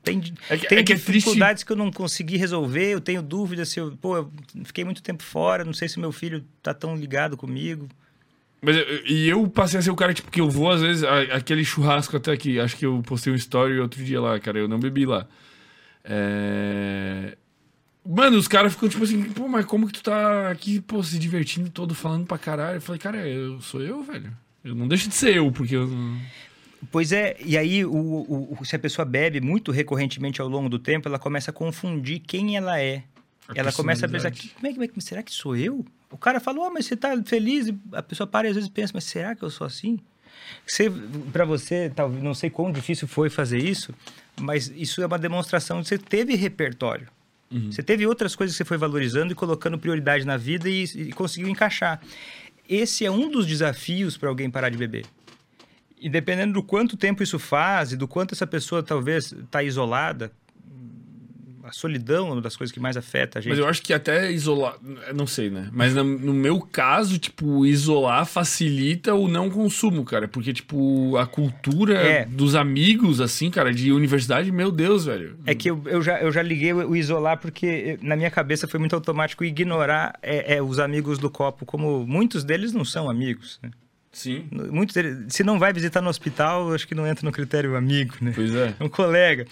tem, 0.03 0.19
É 0.51 0.57
que- 0.57 0.67
tem 0.69 0.79
é 0.79 0.83
que 0.83 0.93
é 0.93 0.97
dificuldades 0.97 1.63
que 1.65 1.73
eu 1.73 1.77
não 1.77 1.91
consegui 1.93 2.37
resolver, 2.37 2.91
eu 2.93 3.01
tenho 3.01 3.23
dúvidas 3.23 3.69
se 3.69 3.79
eu, 3.81 3.97
pô, 4.01 4.17
eu 4.17 4.33
fiquei 4.65 4.85
muito 4.85 5.03
tempo 5.03 5.23
fora, 5.23 5.65
não 5.65 5.73
sei 5.73 5.89
se 5.89 5.99
meu 6.01 6.13
filho 6.13 6.45
tá 6.63 6.75
tão 6.75 6.97
ligado 6.97 7.37
comigo. 7.37 7.89
Mas 8.61 8.77
eu- 8.77 9.07
e 9.07 9.29
eu 9.29 9.49
passei 9.49 9.79
a 9.81 9.83
ser 9.83 9.91
o 9.91 9.97
cara, 9.97 10.15
tipo, 10.15 10.31
que 10.31 10.41
eu 10.41 10.49
vou, 10.49 10.71
às 10.71 10.81
vezes, 10.81 11.03
a- 11.03 11.37
aquele 11.37 11.65
churrasco 11.65 12.17
até 12.17 12.31
aqui. 12.33 12.61
Acho 12.61 12.77
que 12.77 12.87
eu 12.87 13.03
postei 13.05 13.33
um 13.33 13.37
story 13.37 13.79
outro 13.81 14.03
dia 14.05 14.21
lá, 14.21 14.39
cara. 14.39 14.59
Eu 14.59 14.69
não 14.69 14.79
bebi 14.79 15.05
lá. 15.05 15.27
É... 16.05 17.37
Mano, 18.05 18.37
os 18.37 18.49
caras 18.49 18.73
ficam 18.73 18.89
tipo 18.89 19.05
assim, 19.05 19.23
pô, 19.31 19.47
mas 19.49 19.65
como 19.65 19.87
que 19.87 19.93
tu 19.95 20.03
tá 20.03 20.51
aqui, 20.51 20.81
pô, 20.81 21.03
se 21.03 21.19
divertindo 21.19 21.71
todo, 21.71 21.95
falando 21.95 22.27
pra 22.27 22.37
caralho? 22.39 22.77
Eu 22.79 22.81
falei, 22.81 22.99
cara, 22.99 23.27
eu 23.29 23.61
sou 23.61 23.81
eu, 23.81 24.03
velho. 24.03 24.33
Eu 24.65 24.75
não 24.75 24.89
deixo 24.89 25.09
de 25.09 25.15
ser 25.15 25.37
eu, 25.37 25.51
porque 25.53 25.75
eu 25.77 25.87
não. 25.87 26.19
Pois 26.91 27.13
é, 27.13 27.37
e 27.45 27.57
aí 27.57 27.85
o, 27.85 27.93
o- 28.59 28.65
se 28.65 28.75
a 28.75 28.79
pessoa 28.79 29.05
bebe 29.05 29.41
muito 29.41 29.71
recorrentemente 29.71 30.41
ao 30.41 30.49
longo 30.49 30.69
do 30.69 30.79
tempo, 30.79 31.09
ela 31.09 31.19
começa 31.19 31.51
a 31.51 31.55
confundir 31.55 32.21
quem 32.21 32.57
ela 32.57 32.81
é. 32.81 33.05
A 33.49 33.53
ela 33.55 33.73
começa 33.73 34.07
a 34.07 34.09
pensar, 34.09 34.31
como 34.31 34.67
é 34.67 34.73
que, 34.73 34.77
como 34.89 34.99
é 34.99 35.01
será 35.01 35.23
que 35.23 35.33
sou 35.33 35.57
eu? 35.57 35.85
O 36.11 36.17
cara 36.19 36.41
falou, 36.41 36.65
ah, 36.65 36.71
mas 36.71 36.87
você 36.87 36.97
tá 36.97 37.21
feliz? 37.25 37.69
E 37.69 37.79
a 37.93 38.03
pessoa 38.03 38.27
para 38.27 38.47
e 38.47 38.51
às 38.51 38.57
vezes 38.57 38.69
pensa, 38.71 38.93
mas 38.95 39.05
será 39.05 39.35
que 39.35 39.43
eu 39.43 39.51
sou 39.51 39.67
assim? 39.67 39.99
Você, 40.67 40.91
para 41.33 41.45
você, 41.45 41.91
talvez, 41.95 42.23
não 42.23 42.35
sei 42.35 42.51
quão 42.51 42.71
difícil 42.73 43.07
foi 43.09 43.31
fazer 43.31 43.59
isso, 43.59 43.95
mas 44.41 44.73
isso 44.75 45.03
é 45.03 45.07
uma 45.07 45.19
demonstração 45.19 45.79
de 45.81 45.85
que 45.85 45.89
você 45.91 45.99
teve 45.99 46.35
repertório. 46.35 47.09
Você 47.71 47.83
teve 47.83 48.07
outras 48.07 48.35
coisas 48.35 48.55
que 48.55 48.59
você 48.59 48.65
foi 48.65 48.79
valorizando 48.79 49.31
e 49.33 49.35
colocando 49.37 49.79
prioridade 49.79 50.25
na 50.25 50.39
vida 50.39 50.71
e, 50.71 50.85
e 50.85 51.13
conseguiu 51.13 51.49
encaixar. 51.51 52.01
Esse 52.67 53.05
é 53.05 53.11
um 53.11 53.29
dos 53.31 53.45
desafios 53.47 54.17
para 54.17 54.31
alguém 54.31 54.51
parar 54.51 54.71
de 54.71 54.79
beber. 54.79 55.05
E 56.03 56.09
dependendo 56.09 56.55
do 56.55 56.63
quanto 56.63 56.97
tempo 56.97 57.23
isso 57.23 57.39
faz 57.39 57.93
e 57.93 57.97
do 57.97 58.09
quanto 58.09 58.35
essa 58.35 58.47
pessoa 58.47 58.83
talvez 58.83 59.31
está 59.31 59.63
isolada, 59.63 60.33
a 61.63 61.71
solidão 61.71 62.29
é 62.29 62.33
uma 62.33 62.41
das 62.41 62.57
coisas 62.57 62.73
que 62.73 62.81
mais 62.81 62.97
afeta 62.97 63.39
a 63.39 63.43
gente. 63.43 63.51
Mas 63.51 63.59
eu 63.59 63.69
acho 63.69 63.81
que 63.83 63.95
até 63.95 64.31
isolar. 64.31 64.77
Não 65.15 65.27
sei, 65.27 65.49
né? 65.49 65.71
Mas 65.73 65.95
no, 65.95 66.05
meu 66.05 66.61
caso, 66.61 67.19
tipo, 67.19 67.65
isolar 67.65 68.27
facilita 68.27 69.15
o 69.15 69.29
não 69.29 69.49
consumo, 69.49 70.05
cara. 70.05 70.27
Porque, 70.27 70.53
tipo, 70.53 71.17
a 71.17 71.25
cultura 71.25 71.95
É. 71.95 72.25
dos 72.25 72.57
amigos, 72.57 73.21
assim, 73.21 73.49
cara, 73.49 73.73
de 73.73 73.93
universidade, 73.93 74.51
meu 74.51 74.73
Deus, 74.73 75.07
velho. 75.07 75.39
É 75.47 75.55
que 75.55 75.71
eu, 75.71 75.81
eu, 75.87 76.03
já, 76.03 76.21
eu 76.21 76.33
já 76.33 76.43
liguei 76.43 76.73
o 76.73 76.83
o 76.93 76.97
isolar 76.97 77.39
porque 77.39 77.67
eh, 77.67 77.99
na 78.03 78.17
minha 78.17 78.31
cabeça 78.31 78.67
foi 78.67 78.79
muito 78.79 78.95
automático 78.95 79.45
ignorar 79.45 80.19
é, 80.21 80.57
é, 80.57 80.63
os 80.63 80.79
amigos 80.79 81.17
do 81.17 81.31
copo, 81.31 81.65
como 81.65 82.05
muitos 82.05 82.45
deles 82.45 82.73
não 82.73 82.85
são 82.85 83.09
amigos. 83.09 83.61
Né? 83.63 83.71
Sim. 84.13 84.47
Muitos 84.71 84.95
deles, 84.95 85.25
se 85.29 85.43
não 85.43 85.59
vai 85.59 85.73
visitar 85.73 86.03
no 86.03 86.11
hospital, 86.11 86.73
acho 86.75 86.87
que 86.87 86.95
não 86.95 87.07
entra 87.07 87.25
no 87.25 87.33
critério 87.33 87.75
amigo, 87.75 88.15
né? 88.21 88.33
Pois 88.35 88.55
é. 88.55 88.75
É 88.79 88.85
um 88.85 88.89
colega. 88.89 89.47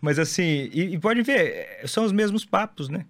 Mas 0.00 0.18
assim, 0.18 0.70
e, 0.72 0.94
e 0.94 0.98
pode 0.98 1.22
ver, 1.22 1.80
são 1.84 2.04
os 2.04 2.12
mesmos 2.12 2.44
papos, 2.44 2.88
né? 2.88 3.04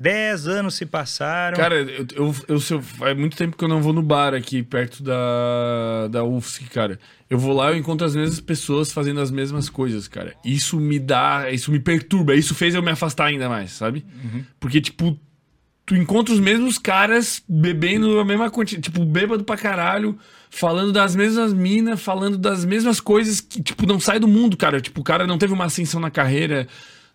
Dez 0.00 0.48
anos 0.48 0.74
se 0.74 0.86
passaram. 0.86 1.56
Cara, 1.56 1.76
eu, 1.76 2.06
eu, 2.16 2.34
eu, 2.48 2.60
faz 2.60 3.16
muito 3.16 3.36
tempo 3.36 3.56
que 3.56 3.64
eu 3.64 3.68
não 3.68 3.80
vou 3.80 3.92
no 3.92 4.02
bar 4.02 4.34
aqui 4.34 4.62
perto 4.62 5.02
da, 5.02 6.08
da 6.10 6.24
UFSC, 6.24 6.64
cara. 6.64 6.98
Eu 7.30 7.38
vou 7.38 7.52
lá 7.52 7.70
e 7.70 7.74
eu 7.74 7.78
encontro 7.78 8.04
as 8.04 8.14
mesmas 8.14 8.40
pessoas 8.40 8.92
fazendo 8.92 9.20
as 9.20 9.30
mesmas 9.30 9.68
coisas, 9.68 10.08
cara. 10.08 10.34
Isso 10.44 10.78
me 10.80 10.98
dá, 10.98 11.50
isso 11.50 11.70
me 11.70 11.78
perturba. 11.78 12.34
Isso 12.34 12.54
fez 12.54 12.74
eu 12.74 12.82
me 12.82 12.90
afastar 12.90 13.26
ainda 13.26 13.48
mais, 13.48 13.70
sabe? 13.70 14.04
Porque, 14.58 14.80
tipo, 14.80 15.18
tu 15.86 15.94
encontra 15.96 16.32
os 16.34 16.40
mesmos 16.40 16.78
caras 16.78 17.42
bebendo 17.48 18.18
a 18.18 18.24
mesma 18.24 18.50
quantidade, 18.50 18.90
tipo, 18.90 19.04
bêbado 19.04 19.44
pra 19.44 19.56
caralho, 19.56 20.18
falando 20.50 20.92
das 20.92 21.14
mesmas 21.14 21.52
minas, 21.52 22.00
falando 22.00 22.38
das 22.38 22.64
mesmas 22.64 23.00
coisas 23.00 23.40
que, 23.40 23.62
tipo, 23.62 23.86
não 23.86 24.00
sai 24.00 24.18
do 24.18 24.26
mundo, 24.28 24.56
cara. 24.56 24.80
Tipo, 24.80 25.00
o 25.00 25.04
cara 25.04 25.26
não 25.26 25.36
teve 25.38 25.52
uma 25.52 25.64
ascensão 25.66 26.00
na 26.00 26.10
carreira, 26.10 26.66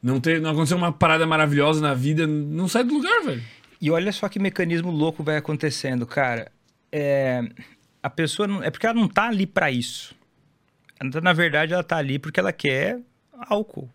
não, 0.04 0.20
teve, 0.20 0.40
não 0.40 0.52
aconteceu 0.52 0.78
uma 0.78 0.92
parada 0.92 1.26
maravilhosa 1.26 1.82
na 1.82 1.94
vida, 1.94 2.28
não 2.28 2.68
sai 2.68 2.84
do 2.84 2.94
lugar, 2.94 3.24
velho. 3.24 3.42
E 3.82 3.90
olha 3.90 4.12
só 4.12 4.28
que 4.30 4.38
mecanismo 4.40 4.92
louco 4.92 5.24
vai 5.24 5.38
acontecendo, 5.38 6.06
cara. 6.06 6.52
É, 6.92 7.42
a 8.04 8.10
pessoa 8.10 8.48
não, 8.48 8.62
é 8.64 8.70
porque 8.70 8.86
ela 8.86 8.96
não 8.96 9.08
tá 9.08 9.28
ali 9.30 9.48
para 9.48 9.72
isso. 9.72 10.14
Na 11.24 11.32
verdade, 11.34 11.74
ela 11.74 11.84
tá 11.84 11.96
ali 11.98 12.20
porque 12.20 12.40
ela 12.40 12.52
quer 12.52 13.00
álcool. 13.48 13.90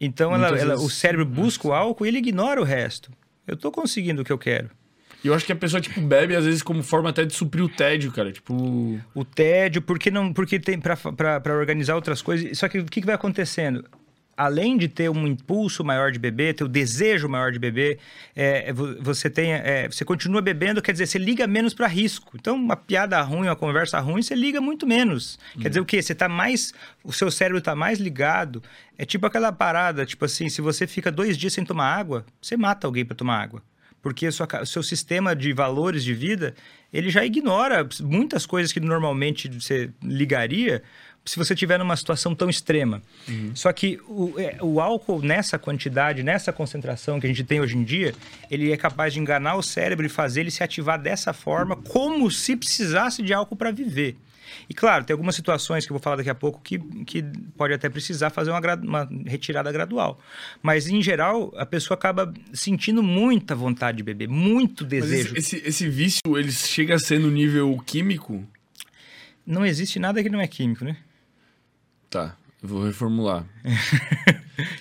Então, 0.00 0.34
ela, 0.34 0.48
ela- 0.58 0.74
o 0.76 0.90
cérebro 0.90 1.24
busca 1.26 1.68
o 1.68 1.72
álcool 1.72 2.04
e 2.06 2.08
ele 2.08 2.18
ignora 2.18 2.60
o 2.60 2.64
resto. 2.64 3.10
Eu 3.46 3.56
tô 3.56 3.70
conseguindo 3.70 4.22
o 4.22 4.24
que 4.24 4.32
eu 4.32 4.38
quero. 4.38 4.70
E 5.24 5.28
eu 5.28 5.34
acho 5.34 5.44
que 5.44 5.52
a 5.52 5.56
pessoa, 5.56 5.80
tipo, 5.80 6.00
bebe, 6.00 6.36
às 6.36 6.44
vezes, 6.44 6.62
como 6.62 6.82
forma 6.82 7.10
até 7.10 7.24
de 7.24 7.34
suprir 7.34 7.64
o 7.64 7.68
tédio, 7.68 8.12
cara. 8.12 8.30
Tipo. 8.32 9.00
o 9.14 9.24
tédio, 9.24 9.82
porque 9.82 10.10
não, 10.10 10.32
porque 10.32 10.58
tem 10.60 10.78
para 10.78 11.56
organizar 11.56 11.94
outras 11.94 12.22
coisas. 12.22 12.56
Só 12.58 12.68
que 12.68 12.78
o 12.78 12.84
que, 12.84 13.00
que 13.00 13.06
vai 13.06 13.14
acontecendo? 13.14 13.84
Além 14.36 14.76
de 14.76 14.86
ter 14.86 15.08
um 15.08 15.26
impulso 15.26 15.82
maior 15.82 16.12
de 16.12 16.18
beber, 16.18 16.54
ter 16.54 16.62
o 16.64 16.68
desejo 16.68 17.26
maior 17.28 17.50
de 17.50 17.58
beber, 17.58 17.98
é, 18.34 18.70
vo- 18.72 18.94
você 19.00 19.30
tem, 19.30 19.52
é, 19.52 19.88
você 19.88 20.04
continua 20.04 20.42
bebendo, 20.42 20.82
quer 20.82 20.92
dizer, 20.92 21.06
você 21.06 21.18
liga 21.18 21.46
menos 21.46 21.72
para 21.72 21.86
risco. 21.86 22.36
Então, 22.38 22.54
uma 22.54 22.76
piada 22.76 23.20
ruim, 23.22 23.48
uma 23.48 23.56
conversa 23.56 23.98
ruim, 23.98 24.20
você 24.20 24.34
liga 24.34 24.60
muito 24.60 24.86
menos. 24.86 25.38
Quer 25.60 25.68
dizer 25.68 25.80
o 25.80 25.86
quê? 25.86 26.02
Você 26.02 26.14
tá 26.14 26.28
mais, 26.28 26.74
o 27.02 27.12
seu 27.12 27.30
cérebro 27.30 27.62
tá 27.62 27.74
mais 27.74 27.98
ligado. 27.98 28.62
É 28.98 29.06
tipo 29.06 29.24
aquela 29.26 29.50
parada, 29.52 30.04
tipo 30.04 30.24
assim, 30.26 30.50
se 30.50 30.60
você 30.60 30.86
fica 30.86 31.10
dois 31.10 31.36
dias 31.38 31.54
sem 31.54 31.64
tomar 31.64 31.94
água, 31.96 32.26
você 32.40 32.56
mata 32.58 32.86
alguém 32.86 33.04
para 33.04 33.16
tomar 33.16 33.40
água 33.42 33.62
porque 34.02 34.28
o 34.28 34.66
seu 34.66 34.84
sistema 34.84 35.34
de 35.34 35.52
valores 35.52 36.04
de 36.04 36.14
vida 36.14 36.54
ele 36.92 37.10
já 37.10 37.24
ignora 37.24 37.88
muitas 38.02 38.46
coisas 38.46 38.72
que 38.72 38.78
normalmente 38.78 39.48
você 39.48 39.90
ligaria 40.00 40.80
se 41.26 41.36
você 41.36 41.54
tiver 41.54 41.78
numa 41.78 41.96
situação 41.96 42.34
tão 42.34 42.48
extrema. 42.48 43.02
Só 43.52 43.72
que 43.72 44.00
o, 44.08 44.34
é, 44.38 44.56
o 44.62 44.80
álcool 44.80 45.20
nessa 45.20 45.58
quantidade, 45.58 46.22
nessa 46.22 46.52
concentração 46.52 47.18
que 47.18 47.26
a 47.26 47.28
gente 47.28 47.42
tem 47.42 47.60
hoje 47.60 47.76
em 47.76 47.82
dia, 47.82 48.14
ele 48.50 48.72
é 48.72 48.76
capaz 48.76 49.12
de 49.12 49.20
enganar 49.20 49.56
o 49.56 49.62
cérebro 49.62 50.06
e 50.06 50.08
fazer 50.08 50.42
ele 50.42 50.50
se 50.50 50.62
ativar 50.62 51.00
dessa 51.00 51.32
forma, 51.32 51.74
como 51.74 52.30
se 52.30 52.56
precisasse 52.56 53.22
de 53.22 53.34
álcool 53.34 53.56
para 53.56 53.72
viver. 53.72 54.16
E 54.68 54.74
claro, 54.74 55.04
tem 55.04 55.12
algumas 55.12 55.34
situações 55.34 55.84
que 55.84 55.92
eu 55.92 55.94
vou 55.94 56.02
falar 56.02 56.16
daqui 56.16 56.30
a 56.30 56.34
pouco 56.34 56.60
que, 56.62 56.78
que 57.04 57.22
pode 57.56 57.74
até 57.74 57.88
precisar 57.88 58.30
fazer 58.30 58.50
uma, 58.50 58.60
uma 58.76 59.08
retirada 59.26 59.70
gradual. 59.72 60.20
Mas, 60.62 60.88
em 60.88 61.02
geral, 61.02 61.52
a 61.56 61.66
pessoa 61.66 61.96
acaba 61.96 62.32
sentindo 62.52 63.02
muita 63.02 63.54
vontade 63.54 63.98
de 63.98 64.02
beber, 64.04 64.28
muito 64.28 64.84
Mas 64.84 64.90
desejo. 64.90 65.36
esse, 65.36 65.56
esse, 65.56 65.68
esse 65.68 65.88
vício, 65.88 66.20
ele 66.36 66.52
chega 66.52 66.94
a 66.94 66.98
ser 66.98 67.18
no 67.18 67.30
nível 67.30 67.76
químico? 67.84 68.44
Não 69.44 69.64
existe 69.64 69.98
nada 69.98 70.22
que 70.22 70.28
não 70.28 70.40
é 70.40 70.46
químico, 70.46 70.84
né? 70.84 70.96
Tá, 72.16 72.36
eu 72.62 72.68
vou 72.68 72.84
reformular. 72.84 73.44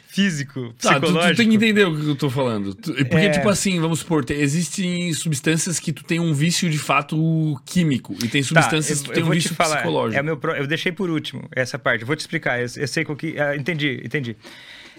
Físico, 0.08 0.74
Tá, 0.82 0.94
tu, 0.96 1.02
psicológico. 1.02 1.34
tu 1.34 1.38
tem 1.38 1.50
que 1.50 1.56
entender 1.56 1.86
o 1.86 1.96
que 2.00 2.08
eu 2.08 2.16
tô 2.16 2.30
falando. 2.30 2.74
Tu- 2.74 2.94
Porque, 2.94 3.16
É. 3.26 3.30
tipo 3.30 3.50
assim, 3.50 3.80
vamos 3.82 4.00
supor, 4.00 4.24
tem- 4.24 4.40
existem 4.40 5.12
substâncias 5.14 5.80
que 5.80 5.92
tu 5.92 6.04
tem 6.04 6.20
um 6.20 6.34
vício 6.34 6.70
de 6.70 6.78
fato 6.80 7.60
químico. 7.66 8.16
E 8.24 8.28
tem 8.30 8.42
substâncias 8.42 9.02
que 9.02 9.10
tu 9.10 9.14
tem 9.14 9.24
um 9.24 9.30
vício 9.30 9.54
falar, 9.54 9.78
psicológico. 9.78 10.18
É 10.18 10.22
o 10.22 10.26
meu, 10.26 10.38
pro- 10.38 10.56
eu 10.56 10.66
deixei 10.66 10.92
por 10.94 11.10
último 11.10 11.48
essa 11.52 11.78
parte. 11.78 12.02
Eu 12.02 12.08
vou 12.08 12.16
te 12.16 12.22
explicar. 12.22 12.60
Eu, 12.60 12.68
eu 12.78 12.88
sei 12.88 13.04
qual 13.04 13.16
que. 13.18 13.38
ah, 13.40 13.56
entendi, 13.58 14.02
entendi. 14.06 14.38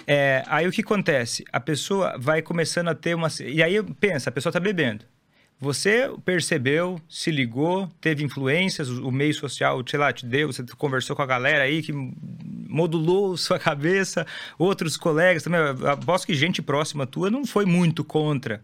É, 0.07 0.45
aí 0.47 0.69
o 0.69 0.71
que 0.71 0.83
acontece? 0.83 1.45
A 1.51 1.59
pessoa 1.59 2.17
vai 2.19 2.43
começando 2.43 2.89
a 2.89 2.95
ter 2.95 3.15
uma. 3.15 3.29
E 3.45 3.63
aí 3.63 3.83
pensa, 3.99 4.29
a 4.29 4.33
pessoa 4.33 4.51
está 4.51 4.61
bebendo. 4.61 5.05
Você 5.59 6.11
percebeu, 6.24 7.01
se 7.09 7.31
ligou, 7.31 7.89
teve 8.01 8.23
influências, 8.23 8.91
o 8.91 9.09
o 9.09 9.12
meio 9.12 9.33
social, 9.33 9.83
sei 9.89 9.99
lá, 9.99 10.12
te 10.12 10.27
deu, 10.27 10.53
você 10.53 10.62
conversou 10.77 11.16
com 11.16 11.23
a 11.23 11.27
galera 11.27 11.65
aí 11.65 11.83
que 11.83 11.93
modulou 12.69 13.37
sua 13.39 13.59
cabeça, 13.59 14.27
outros 14.59 14.97
colegas 14.99 15.43
também. 15.43 15.61
Aposto 15.91 16.27
que 16.27 16.35
gente 16.35 16.61
próxima 16.61 17.07
tua 17.07 17.31
não 17.31 17.47
foi 17.47 17.65
muito 17.65 18.05
contra. 18.05 18.62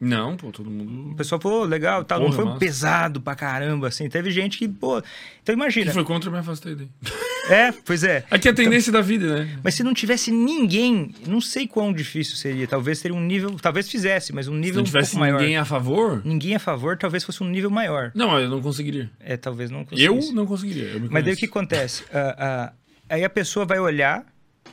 Não, 0.00 0.36
pô, 0.36 0.50
todo 0.50 0.66
O 0.66 0.70
mundo. 0.70 1.14
pessoal 1.14 1.40
falou, 1.40 1.62
legal, 1.62 2.02
tal. 2.04 2.18
não 2.18 2.26
Porra, 2.26 2.36
foi 2.36 2.44
massa. 2.46 2.58
pesado 2.58 3.20
pra 3.20 3.36
caramba, 3.36 3.86
assim. 3.86 4.08
Teve 4.08 4.32
gente 4.32 4.58
que, 4.58 4.66
pô. 4.66 5.00
Então 5.40 5.54
imagina. 5.54 5.86
Quem 5.86 5.94
foi 5.94 6.04
contra, 6.04 6.28
eu 6.28 6.32
me 6.32 6.40
afastei 6.40 6.74
daí. 6.74 6.88
É, 7.48 7.72
pois 7.84 8.04
é. 8.04 8.24
Aqui 8.30 8.48
é 8.48 8.50
a 8.50 8.54
tendência 8.54 8.92
da 8.92 9.00
vida, 9.00 9.44
né? 9.44 9.58
Mas 9.62 9.74
se 9.74 9.82
não 9.82 9.92
tivesse 9.92 10.30
ninguém, 10.30 11.14
não 11.26 11.40
sei 11.40 11.66
quão 11.66 11.92
difícil 11.92 12.36
seria. 12.36 12.66
Talvez 12.66 12.98
seria 12.98 13.16
um 13.16 13.20
nível. 13.20 13.50
Talvez 13.60 13.88
fizesse, 13.90 14.32
mas 14.32 14.46
um 14.48 14.54
Se 14.54 14.60
nível 14.60 14.76
não 14.76 14.82
um 14.82 14.84
tivesse 14.86 15.10
pouco 15.12 15.20
maior. 15.20 15.40
ninguém 15.40 15.56
a 15.56 15.64
favor. 15.64 16.22
Ninguém 16.24 16.54
a 16.54 16.58
favor, 16.58 16.96
talvez 16.96 17.24
fosse 17.24 17.42
um 17.42 17.48
nível 17.48 17.70
maior. 17.70 18.12
Não, 18.14 18.38
eu 18.38 18.48
não 18.48 18.60
conseguiria. 18.62 19.10
É, 19.20 19.36
talvez 19.36 19.70
não 19.70 19.80
Eu 19.80 19.86
conseguisse. 20.14 20.32
não 20.34 20.46
conseguiria. 20.46 20.84
eu 20.84 21.00
Mas 21.10 21.24
daí 21.24 21.34
o 21.34 21.36
que 21.36 21.46
acontece? 21.46 22.04
Ah, 22.12 22.36
ah, 22.38 22.72
aí 23.08 23.24
a 23.24 23.30
pessoa 23.30 23.66
vai 23.66 23.78
olhar 23.80 24.24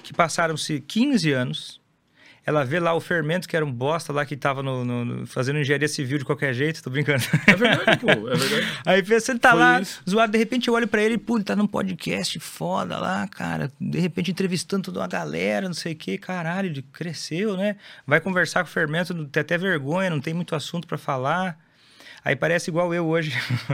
que 0.04 0.14
passaram-se 0.14 0.80
15 0.88 1.32
anos, 1.32 1.79
ela 2.50 2.66
vê 2.66 2.80
lá 2.80 2.94
o 2.96 3.00
fermento 3.00 3.48
que 3.48 3.56
era 3.56 3.64
um 3.64 3.72
bosta 3.72 4.12
lá 4.12 4.26
que 4.26 4.36
tava 4.36 4.64
no, 4.64 4.84
no- 4.84 5.28
fazendo 5.28 5.60
engenharia 5.60 5.88
civil 5.88 6.18
de 6.18 6.26
qualquer 6.26 6.52
jeito, 6.54 6.82
tô 6.82 6.90
brincando. 6.90 7.24
É 7.46 7.56
verdade, 7.56 8.00
pô, 8.00 8.10
é 8.10 8.36
verdade. 8.36 8.68
Aí 8.86 9.04
pensa, 9.04 9.32
ele 9.32 9.40
tá 9.40 9.52
Foi 9.52 9.60
lá, 9.60 9.82
isso. 9.82 10.02
zoado, 10.10 10.32
de 10.32 10.38
repente 10.40 10.68
eu 10.68 10.74
olho 10.74 10.88
pra 10.88 11.02
ele, 11.02 11.18
pô, 11.18 11.38
ele 11.38 11.44
tá 11.44 11.56
num 11.56 11.68
podcast 11.68 12.40
foda 12.40 12.98
lá, 12.98 13.28
cara. 13.28 13.72
De 13.80 14.00
repente 14.00 14.32
entrevistando 14.32 14.84
toda 14.86 15.00
uma 15.00 15.08
galera, 15.08 15.68
não 15.68 15.74
sei 15.76 15.94
o 15.94 15.96
que, 15.96 16.18
caralho, 16.18 16.70
ele 16.70 16.82
cresceu, 16.92 17.56
né? 17.56 17.76
Vai 18.08 18.20
conversar 18.20 18.64
com 18.64 18.70
o 18.70 18.74
fermento, 18.74 19.14
tem 19.26 19.42
até 19.42 19.56
vergonha, 19.58 20.10
não 20.10 20.20
tem 20.20 20.34
muito 20.34 20.56
assunto 20.56 20.88
pra 20.88 20.98
falar. 20.98 21.56
Aí 22.26 22.36
parece 22.36 22.70
igual 22.70 22.94
eu 22.94 23.06
hoje. 23.08 23.32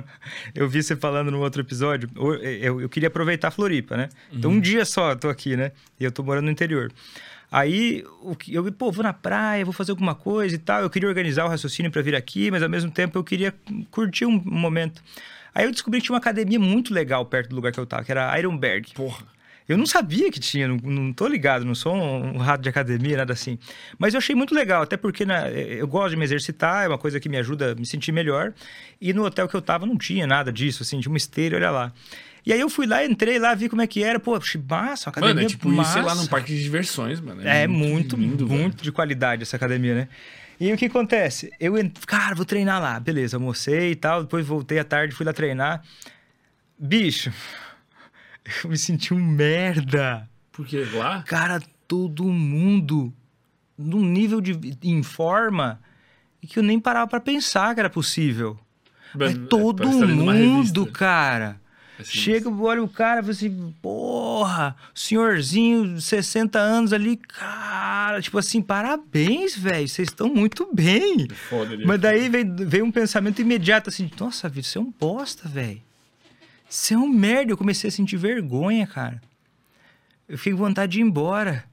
eu 0.54 0.68
vi 0.70 0.84
você 0.84 0.96
falando 0.96 1.32
no 1.32 1.40
outro 1.40 1.62
episódio. 1.62 2.10
O- 2.16 2.34
Eu, 2.36 2.82
eu 2.82 2.90
queria 2.90 3.08
aproveitar 3.08 3.48
a 3.48 3.52
Floripa, 3.52 3.96
né? 3.98 4.10
Então 4.32 4.52
um 4.52 4.60
dia 4.60 4.86
só 4.86 5.12
eu 5.12 5.16
tô 5.16 5.30
aqui, 5.30 5.56
né? 5.56 5.72
E 6.00 6.04
eu 6.04 6.12
tô 6.12 6.22
morando 6.24 6.46
no 6.46 6.52
interior. 6.52 6.92
Aí 7.56 8.04
eu, 8.50 8.70
pô, 8.74 8.92
vou 8.92 9.02
na 9.02 9.14
praia, 9.14 9.64
vou 9.64 9.74
fazer 9.74 9.92
alguma 9.92 10.14
coisa 10.14 10.54
e 10.54 10.58
tal. 10.58 10.82
Eu 10.82 10.90
queria 10.90 11.08
organizar 11.08 11.46
o 11.46 11.48
raciocínio 11.48 11.90
para 11.90 12.02
vir 12.02 12.14
aqui, 12.14 12.52
mas 12.52 12.62
ao 12.62 12.68
mesmo 12.68 12.92
tempo 12.92 13.18
eu 13.18 13.24
queria 13.24 13.54
curtir 13.90 14.26
um 14.26 14.42
momento. 14.44 15.02
Aí 15.54 15.64
eu 15.64 15.72
descobri 15.72 16.02
que 16.02 16.08
tinha 16.08 16.16
uma 16.16 16.20
academia 16.20 16.60
muito 16.60 16.94
legal 16.94 17.26
perto 17.26 17.52
do 17.52 17.56
lugar 17.56 17.72
que 17.72 17.80
eu 17.80 17.86
tava, 17.86 18.04
que 18.04 18.12
era 18.12 18.38
Ironberg. 18.38 18.94
Porra. 18.94 19.24
Eu 19.70 19.78
não 19.78 19.86
sabia 19.86 20.30
que 20.30 20.38
tinha, 20.38 20.68
não, 20.68 20.76
não 20.76 21.14
tô 21.14 21.30
ligado, 21.30 21.64
não 21.64 21.74
sou 21.74 21.96
um, 21.96 22.36
um 22.36 22.38
rato 22.40 22.62
de 22.62 22.68
academia, 22.68 23.16
nada 23.16 23.32
assim. 23.32 23.58
Mas 23.98 24.14
eu 24.14 24.18
achei 24.18 24.36
muito 24.36 24.54
legal, 24.54 24.82
até 24.84 24.98
porque 24.98 25.26
né, 25.26 25.50
eu 25.56 25.88
gosto 25.88 26.10
de 26.10 26.18
me 26.18 26.26
exercitar, 26.26 26.84
é 26.84 26.90
uma 26.90 26.98
coisa 26.98 27.22
que 27.22 27.30
me 27.30 27.38
ajuda 27.38 27.72
a 27.72 27.76
me 27.76 27.86
sentir 27.86 28.12
melhor. 28.12 28.54
E 29.00 29.14
no 29.14 29.24
hotel 29.24 29.48
que 29.48 29.56
eu 29.56 29.62
tava 29.62 29.86
não 29.86 29.98
tinha 29.98 30.28
nada 30.28 30.52
disso, 30.52 30.84
assim, 30.84 31.00
tinha 31.00 31.10
uma 31.10 31.18
esteira, 31.18 31.56
olha 31.56 31.72
lá. 31.72 31.94
E 32.46 32.54
aí 32.54 32.60
eu 32.60 32.70
fui 32.70 32.86
lá, 32.86 33.04
entrei 33.04 33.40
lá, 33.40 33.56
vi 33.56 33.68
como 33.68 33.82
é 33.82 33.88
que 33.88 34.04
era, 34.04 34.20
pô, 34.20 34.40
massa, 34.70 35.10
uma 35.10 35.12
academia 35.12 35.34
Mano, 35.34 35.46
é 35.48 35.50
tipo 35.50 35.68
ir, 35.70 35.86
sei 35.86 36.02
lá, 36.02 36.10
massa. 36.10 36.22
num 36.22 36.28
parque 36.28 36.54
de 36.54 36.62
diversões, 36.62 37.20
mano. 37.20 37.42
É 37.42 37.66
muito, 37.66 38.16
lindo, 38.16 38.46
velho. 38.46 38.62
muito 38.62 38.84
de 38.84 38.92
qualidade 38.92 39.42
essa 39.42 39.56
academia, 39.56 39.96
né? 39.96 40.08
E 40.60 40.72
o 40.72 40.78
que 40.78 40.86
acontece? 40.86 41.52
Eu, 41.60 41.74
cara, 42.06 42.36
vou 42.36 42.46
treinar 42.46 42.80
lá. 42.80 43.00
Beleza, 43.00 43.38
almocei 43.38 43.92
e 43.92 43.96
tal, 43.96 44.24
depois 44.24 44.46
voltei 44.46 44.78
à 44.78 44.84
tarde, 44.84 45.16
fui 45.16 45.26
lá 45.26 45.34
treinar. 45.34 45.82
Bicho, 46.78 47.32
eu 48.64 48.70
me 48.70 48.78
senti 48.78 49.14
um 49.14 49.20
merda. 49.20 50.30
Porque 50.52 50.86
lá. 50.94 51.24
Cara, 51.24 51.62
todo 51.88 52.24
mundo 52.26 53.12
num 53.78 54.04
nível 54.04 54.40
de 54.40 54.78
em 54.84 55.04
forma 55.04 55.82
que 56.48 56.60
eu 56.60 56.64
nem 56.64 56.80
parava 56.80 57.08
pra 57.08 57.20
pensar 57.20 57.74
que 57.74 57.80
era 57.80 57.90
possível. 57.90 58.58
Mas 59.16 59.34
Mano, 59.34 59.48
todo 59.48 59.78
parece 59.78 60.00
que 60.00 60.08
tá 60.08 60.14
mundo, 60.14 60.86
cara. 60.86 61.60
Assim, 62.00 62.18
Chega, 62.18 62.50
olha 62.50 62.84
o 62.84 62.90
cara 62.90 63.20
e 63.20 63.24
fala 63.24 63.32
assim, 63.32 63.74
porra, 63.82 64.76
senhorzinho, 64.94 66.00
60 66.00 66.60
anos 66.60 66.92
ali, 66.92 67.16
cara, 67.16 68.22
tipo 68.22 68.38
assim, 68.38 68.62
parabéns, 68.62 69.56
velho, 69.56 69.88
vocês 69.88 70.10
estão 70.10 70.28
muito 70.28 70.70
bem. 70.74 71.28
Foda 71.50 71.74
ele. 71.74 71.86
Mas 71.86 72.00
daí 72.02 72.28
veio, 72.28 72.56
veio 72.68 72.86
um 72.86 72.92
pensamento 72.92 73.42
imediato 73.42 73.90
assim, 73.90 74.12
nossa, 74.20 74.50
vida, 74.50 74.68
você 74.68 74.78
é 74.78 74.82
um 74.82 74.94
bosta, 75.00 75.48
velho. 75.48 75.82
Você 76.70 76.94
é 76.94 76.98
um 76.98 77.08
merda. 77.08 77.54
Eu 77.54 77.58
comecei 77.58 77.88
a 77.88 77.92
sentir 77.92 78.18
vergonha, 78.18 78.86
cara. 78.86 79.22
Eu 80.28 80.38
fiquei 80.38 80.54
com 80.54 80.60
vontade 80.60 80.94
de 80.94 81.00
ir 81.00 81.04
embora. 81.04 81.64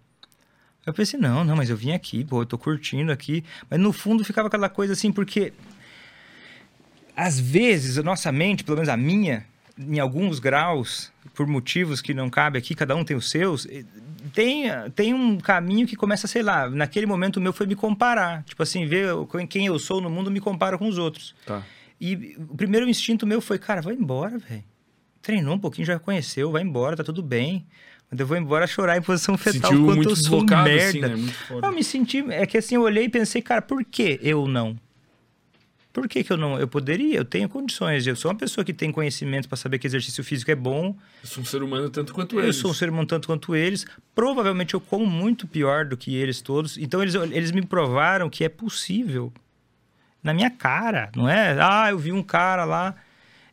Eu 0.84 0.92
pensei, 0.92 1.18
não, 1.18 1.44
não, 1.44 1.56
mas 1.56 1.70
eu 1.70 1.76
vim 1.76 1.92
aqui, 1.92 2.24
pô, 2.24 2.42
eu 2.42 2.46
tô 2.46 2.58
curtindo 2.58 3.10
aqui. 3.10 3.44
Mas 3.70 3.80
no 3.80 3.92
fundo 3.92 4.24
ficava 4.24 4.48
aquela 4.48 4.68
coisa 4.68 4.92
assim, 4.92 5.12
porque 5.12 5.52
às 7.16 7.38
vezes 7.38 7.98
a 7.98 8.02
nossa 8.02 8.30
mente, 8.32 8.64
pelo 8.64 8.76
menos 8.76 8.88
a 8.88 8.96
minha, 8.96 9.46
em 9.88 9.98
alguns 9.98 10.38
graus, 10.38 11.12
por 11.34 11.46
motivos 11.46 12.00
que 12.00 12.14
não 12.14 12.28
cabe 12.30 12.58
aqui, 12.58 12.74
cada 12.74 12.94
um 12.94 13.04
tem 13.04 13.16
os 13.16 13.30
seus, 13.30 13.66
tem, 14.32 14.64
tem 14.94 15.14
um 15.14 15.38
caminho 15.38 15.86
que 15.86 15.96
começa, 15.96 16.26
sei 16.26 16.42
lá, 16.42 16.68
naquele 16.68 17.06
momento 17.06 17.36
o 17.36 17.40
meu 17.40 17.52
foi 17.52 17.66
me 17.66 17.74
comparar. 17.74 18.42
Tipo 18.44 18.62
assim, 18.62 18.86
ver 18.86 19.08
quem 19.48 19.66
eu 19.66 19.78
sou 19.78 20.00
no 20.00 20.08
mundo, 20.08 20.30
me 20.30 20.40
comparo 20.40 20.78
com 20.78 20.88
os 20.88 20.98
outros. 20.98 21.34
Tá. 21.44 21.62
E 22.00 22.36
o 22.50 22.56
primeiro 22.56 22.88
instinto 22.88 23.26
meu 23.26 23.40
foi, 23.40 23.58
cara, 23.58 23.80
vai 23.80 23.94
embora, 23.94 24.38
velho. 24.38 24.64
Treinou 25.20 25.54
um 25.54 25.58
pouquinho, 25.58 25.86
já 25.86 25.98
conheceu, 25.98 26.50
vai 26.50 26.62
embora, 26.62 26.96
tá 26.96 27.04
tudo 27.04 27.22
bem. 27.22 27.64
Mas 28.10 28.20
eu 28.20 28.26
vou 28.26 28.36
embora 28.36 28.66
chorar 28.66 28.98
em 28.98 29.02
posição 29.02 29.38
fetal 29.38 29.70
Sentiu 29.70 29.86
quanto 29.86 30.08
eu 30.10 30.16
sou 30.16 30.40
deslocado, 30.40 30.68
merda. 30.68 31.14
assim, 31.14 31.24
né? 31.24 31.32
Eu 31.62 31.72
me 31.72 31.82
senti. 31.82 32.24
É 32.30 32.44
que 32.44 32.58
assim, 32.58 32.74
eu 32.74 32.82
olhei 32.82 33.04
e 33.04 33.08
pensei, 33.08 33.40
cara, 33.40 33.62
por 33.62 33.82
que 33.84 34.18
eu 34.22 34.46
não? 34.46 34.76
Por 35.92 36.08
que, 36.08 36.24
que 36.24 36.32
eu 36.32 36.38
não? 36.38 36.58
Eu 36.58 36.66
poderia, 36.66 37.18
eu 37.18 37.24
tenho 37.24 37.48
condições. 37.48 38.06
Eu 38.06 38.16
sou 38.16 38.30
uma 38.30 38.36
pessoa 38.38 38.64
que 38.64 38.72
tem 38.72 38.90
conhecimento 38.90 39.46
para 39.46 39.56
saber 39.58 39.78
que 39.78 39.86
exercício 39.86 40.24
físico 40.24 40.50
é 40.50 40.54
bom. 40.54 40.96
Eu 41.22 41.28
sou 41.28 41.42
um 41.42 41.46
ser 41.46 41.62
humano 41.62 41.90
tanto 41.90 42.14
quanto 42.14 42.38
Eu 42.38 42.44
eles. 42.44 42.56
sou 42.56 42.70
um 42.70 42.74
ser 42.74 42.88
humano 42.88 43.06
tanto 43.06 43.26
quanto 43.26 43.54
eles. 43.54 43.84
Provavelmente 44.14 44.72
eu 44.72 44.80
como 44.80 45.04
muito 45.06 45.46
pior 45.46 45.84
do 45.84 45.96
que 45.96 46.14
eles 46.16 46.40
todos. 46.40 46.78
Então 46.78 47.02
eles, 47.02 47.14
eles 47.14 47.50
me 47.50 47.60
provaram 47.60 48.30
que 48.30 48.42
é 48.42 48.48
possível. 48.48 49.30
Na 50.22 50.32
minha 50.32 50.50
cara, 50.50 51.10
não 51.14 51.28
é? 51.28 51.58
Ah, 51.60 51.90
eu 51.90 51.98
vi 51.98 52.10
um 52.10 52.22
cara 52.22 52.64
lá. 52.64 52.94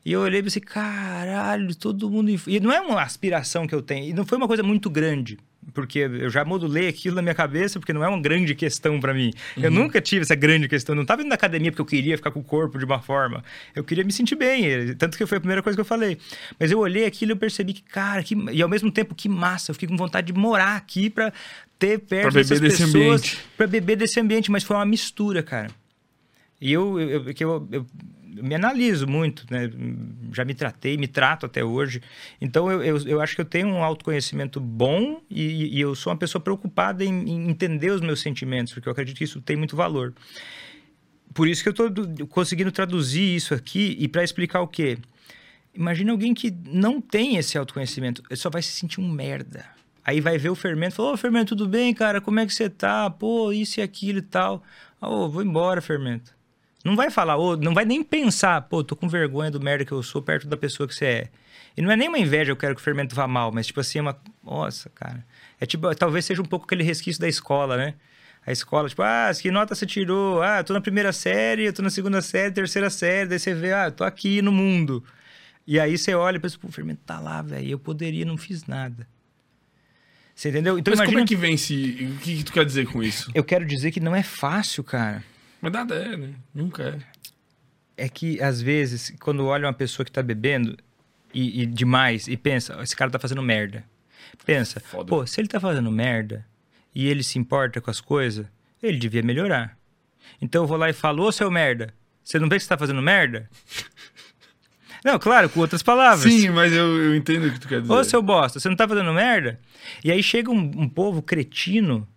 E 0.05 0.13
eu 0.13 0.21
olhei 0.21 0.39
e 0.39 0.43
pensei, 0.43 0.61
caralho, 0.61 1.75
todo 1.75 2.09
mundo. 2.09 2.29
inf-" 2.31 2.47
E 2.47 2.59
não 2.61 2.71
é 2.71 2.79
uma 2.79 3.01
aspiração 3.01 3.67
que 3.67 3.75
eu 3.75 3.81
tenho. 3.81 4.07
E 4.09 4.13
não 4.13 4.25
foi 4.25 4.37
uma 4.37 4.47
coisa 4.47 4.63
muito 4.63 4.89
grande. 4.89 5.37
Porque 5.73 5.99
eu 5.99 6.29
já 6.29 6.43
modulei 6.45 6.87
aquilo 6.87 7.15
na 7.15 7.21
minha 7.21 7.35
cabeça, 7.35 7.79
porque 7.79 7.93
não 7.93 8.03
é 8.03 8.07
uma 8.07 8.21
grande 8.21 8.55
questão 8.55 8.99
para 8.99 9.13
mim. 9.13 9.31
Eu 9.57 9.71
nunca 9.71 10.01
tive 10.01 10.21
essa 10.21 10.35
grande 10.35 10.67
questão. 10.67 10.93
Eu 10.93 10.97
não 10.97 11.03
estava 11.03 11.21
indo 11.21 11.29
na 11.29 11.35
academia 11.35 11.71
porque 11.71 11.81
eu 11.81 11.85
queria 11.85 12.17
ficar 12.17 12.31
com 12.31 12.39
o 12.39 12.43
corpo 12.43 12.77
de 12.77 12.85
uma 12.85 13.01
forma. 13.01 13.43
Eu 13.75 13.83
queria 13.83 14.03
me 14.03 14.11
sentir 14.11 14.35
bem, 14.35 14.95
tanto 14.95 15.17
que 15.17 15.25
foi 15.25 15.37
a 15.37 15.41
primeira 15.41 15.61
coisa 15.61 15.75
que 15.75 15.81
eu 15.81 15.85
falei. 15.85 16.17
Mas 16.59 16.71
eu 16.71 16.79
olhei 16.79 17.05
aquilo 17.05 17.31
e 17.31 17.33
eu 17.33 17.37
percebi 17.37 17.73
que, 17.73 17.83
cara, 17.83 18.23
que... 18.23 18.35
e 18.51 18.61
ao 18.61 18.69
mesmo 18.69 18.91
tempo, 18.91 19.15
que 19.15 19.29
massa. 19.29 19.71
Eu 19.71 19.75
fiquei 19.75 19.87
com 19.87 19.97
vontade 19.97 20.31
de 20.31 20.39
morar 20.39 20.75
aqui 20.75 21.09
para 21.09 21.33
ter 21.77 21.99
perto 21.99 22.23
Pra 22.23 22.41
dessas 22.41 22.59
desse 22.59 22.83
pessoas, 22.83 23.37
para 23.55 23.67
beber 23.67 23.95
desse 23.95 24.19
ambiente, 24.19 24.51
mas 24.51 24.63
foi 24.63 24.75
uma 24.75 24.85
mistura, 24.85 25.41
cara. 25.41 25.69
E 26.61 26.73
eu, 26.73 26.99
eu, 26.99 27.09
eu, 27.09 27.33
que 27.33 27.43
eu, 27.43 27.67
eu 27.71 27.85
me 28.29 28.55
analiso 28.55 29.07
muito, 29.07 29.45
né? 29.49 29.69
Já 30.33 30.45
me 30.45 30.53
tratei, 30.53 30.97
me 30.97 31.07
trato 31.07 31.45
até 31.45 31.63
hoje. 31.63 32.01
Então, 32.39 32.71
eu, 32.71 32.83
eu, 32.83 33.07
eu 33.07 33.21
acho 33.21 33.35
que 33.35 33.41
eu 33.41 33.45
tenho 33.45 33.67
um 33.67 33.83
autoconhecimento 33.83 34.59
bom 34.59 35.21
e, 35.29 35.77
e 35.77 35.81
eu 35.81 35.95
sou 35.95 36.11
uma 36.11 36.19
pessoa 36.19 36.41
preocupada 36.41 37.03
em, 37.03 37.29
em 37.29 37.49
entender 37.49 37.91
os 37.91 38.01
meus 38.01 38.21
sentimentos, 38.21 38.73
porque 38.73 38.87
eu 38.87 38.91
acredito 38.91 39.17
que 39.17 39.23
isso 39.23 39.41
tem 39.41 39.55
muito 39.55 39.75
valor. 39.75 40.13
Por 41.33 41.47
isso 41.47 41.63
que 41.63 41.69
eu 41.69 41.87
estou 41.89 42.27
conseguindo 42.27 42.71
traduzir 42.71 43.35
isso 43.35 43.53
aqui 43.53 43.95
e 43.99 44.07
para 44.07 44.23
explicar 44.23 44.61
o 44.61 44.67
quê? 44.67 44.97
Imagina 45.73 46.11
alguém 46.11 46.33
que 46.33 46.51
não 46.65 46.99
tem 46.99 47.37
esse 47.37 47.57
autoconhecimento, 47.57 48.23
ele 48.29 48.35
só 48.37 48.49
vai 48.49 48.61
se 48.61 48.71
sentir 48.71 48.99
um 48.99 49.09
merda. 49.09 49.65
Aí 50.03 50.19
vai 50.19 50.37
ver 50.37 50.49
o 50.49 50.55
fermento, 50.55 50.95
falou, 50.95 51.13
ô 51.13 51.17
fermento, 51.17 51.55
tudo 51.55 51.69
bem, 51.69 51.93
cara? 51.93 52.19
Como 52.19 52.39
é 52.39 52.45
que 52.45 52.53
você 52.53 52.69
tá? 52.69 53.09
Pô, 53.09 53.51
isso 53.51 53.79
e 53.79 53.83
aquilo 53.83 54.19
e 54.19 54.23
tal. 54.23 54.63
Ô, 54.99 55.29
vou 55.29 55.43
embora, 55.43 55.81
fermento. 55.81 56.38
Não 56.83 56.95
vai 56.95 57.09
falar, 57.09 57.37
ô, 57.37 57.57
não 57.57 57.73
vai 57.73 57.83
nem 57.83 58.03
pensar, 58.03 58.61
pô, 58.61 58.83
tô 58.83 58.95
com 58.95 59.07
vergonha 59.07 59.51
do 59.51 59.59
merda 59.59 59.83
que 59.83 59.91
eu 59.91 60.01
sou 60.01 60.21
perto 60.21 60.47
da 60.47 60.55
pessoa 60.55 60.87
que 60.87 60.95
você 60.95 61.05
é. 61.05 61.29
E 61.75 61.81
não 61.81 61.91
é 61.91 61.95
nem 61.95 62.07
uma 62.07 62.17
inveja, 62.17 62.51
eu 62.51 62.55
quero 62.55 62.73
que 62.75 62.81
o 62.81 62.83
fermento 62.83 63.15
vá 63.15 63.27
mal, 63.27 63.51
mas 63.51 63.67
tipo 63.67 63.79
assim, 63.79 63.99
é 63.99 64.01
uma. 64.01 64.19
Nossa, 64.43 64.89
cara. 64.89 65.25
É 65.59 65.65
tipo, 65.65 65.93
talvez 65.95 66.25
seja 66.25 66.41
um 66.41 66.45
pouco 66.45 66.65
aquele 66.65 66.83
resquício 66.83 67.21
da 67.21 67.27
escola, 67.27 67.77
né? 67.77 67.95
A 68.45 68.51
escola, 68.51 68.87
tipo, 68.87 69.01
ah, 69.01 69.29
que 69.39 69.51
nota 69.51 69.75
você 69.75 69.85
tirou? 69.85 70.41
Ah, 70.41 70.59
eu 70.59 70.63
tô 70.63 70.73
na 70.73 70.81
primeira 70.81 71.11
série, 71.11 71.65
eu 71.65 71.73
tô 71.73 71.81
na 71.81 71.89
segunda 71.89 72.21
série, 72.21 72.53
terceira 72.53 72.89
série, 72.89 73.29
daí 73.29 73.39
você 73.39 73.53
vê, 73.53 73.73
ah, 73.73 73.85
eu 73.87 73.91
tô 73.91 74.03
aqui 74.03 74.41
no 74.41 74.51
mundo. 74.51 75.03
E 75.67 75.79
aí 75.79 75.97
você 75.97 76.15
olha 76.15 76.37
e 76.37 76.39
pensa, 76.39 76.57
pô, 76.57 76.67
o 76.67 76.71
fermento 76.71 77.01
tá 77.05 77.19
lá, 77.19 77.41
velho, 77.41 77.69
eu 77.69 77.79
poderia, 77.79 78.25
não 78.25 78.37
fiz 78.37 78.65
nada. 78.65 79.07
Você 80.33 80.49
entendeu? 80.49 80.79
Então 80.79 80.91
Mas 80.91 80.99
imagina. 80.99 81.17
como 81.17 81.23
é 81.25 81.27
que 81.27 81.35
vem 81.35 81.55
esse... 81.55 82.09
O 82.15 82.19
que, 82.21 82.37
que 82.37 82.43
tu 82.45 82.53
quer 82.53 82.65
dizer 82.65 82.87
com 82.87 83.03
isso? 83.03 83.29
Eu 83.35 83.43
quero 83.43 83.65
dizer 83.65 83.91
que 83.91 83.99
não 83.99 84.15
é 84.15 84.23
fácil, 84.23 84.83
cara. 84.83 85.21
Mas 85.61 85.71
nada 85.71 85.95
é, 85.95 86.15
né? 86.15 86.33
Nunca 86.53 86.83
é. 86.83 86.99
É 88.05 88.09
que, 88.09 88.41
às 88.41 88.61
vezes, 88.61 89.13
quando 89.19 89.45
olha 89.45 89.67
uma 89.67 89.73
pessoa 89.73 90.05
que 90.05 90.11
tá 90.11 90.23
bebendo 90.23 90.77
e, 91.33 91.63
e 91.63 91.65
demais 91.65 92.27
e 92.27 92.37
pensa, 92.37 92.81
esse 92.81 92.95
cara 92.95 93.11
tá 93.11 93.19
fazendo 93.19 93.41
merda. 93.41 93.83
Pensa, 94.45 94.79
Foda. 94.79 95.09
pô, 95.09 95.27
se 95.27 95.41
ele 95.41 95.47
tá 95.47 95.59
fazendo 95.59 95.91
merda 95.91 96.45
e 96.95 97.07
ele 97.07 97.23
se 97.23 97.37
importa 97.37 97.81
com 97.81 97.91
as 97.91 97.99
coisas, 97.99 98.45
ele 98.81 98.97
devia 98.97 99.21
melhorar. 99.21 99.77
Então 100.41 100.63
eu 100.63 100.67
vou 100.67 100.77
lá 100.77 100.89
e 100.89 100.93
falo, 100.93 101.23
ô 101.23 101.31
seu 101.31 101.51
merda, 101.51 101.93
você 102.23 102.39
não 102.39 102.47
vê 102.47 102.55
que 102.55 102.63
você 102.63 102.69
tá 102.69 102.77
fazendo 102.77 103.01
merda? 103.01 103.49
não, 105.03 105.19
claro, 105.19 105.49
com 105.49 105.59
outras 105.59 105.83
palavras. 105.83 106.31
Sim, 106.31 106.49
mas 106.49 106.71
eu, 106.71 106.97
eu 106.97 107.15
entendo 107.15 107.47
o 107.47 107.51
que 107.51 107.59
tu 107.59 107.67
quer 107.67 107.81
dizer. 107.81 107.93
Ô, 107.93 108.03
seu 108.03 108.21
bosta, 108.21 108.59
você 108.59 108.69
não 108.69 108.75
tá 108.75 108.87
fazendo 108.87 109.11
merda? 109.13 109.59
E 110.03 110.11
aí 110.11 110.23
chega 110.23 110.49
um, 110.49 110.71
um 110.77 110.87
povo 110.87 111.21
cretino 111.21 112.07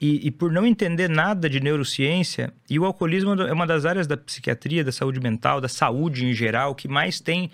e, 0.00 0.26
e 0.26 0.30
por 0.30 0.50
não 0.52 0.66
entender 0.66 1.08
nada 1.08 1.48
de 1.48 1.60
neurociência, 1.60 2.52
e 2.68 2.78
o 2.78 2.84
alcoolismo 2.84 3.32
é 3.42 3.52
uma 3.52 3.66
das 3.66 3.84
áreas 3.84 4.06
da 4.06 4.16
psiquiatria, 4.16 4.84
da 4.84 4.92
saúde 4.92 5.20
mental, 5.20 5.60
da 5.60 5.68
saúde 5.68 6.26
em 6.26 6.32
geral, 6.32 6.74
que 6.74 6.88
mais 6.88 7.20
tem 7.20 7.50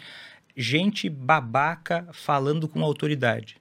gente 0.56 1.08
babaca 1.08 2.06
falando 2.12 2.66
com 2.66 2.82
autoridade. 2.82 3.56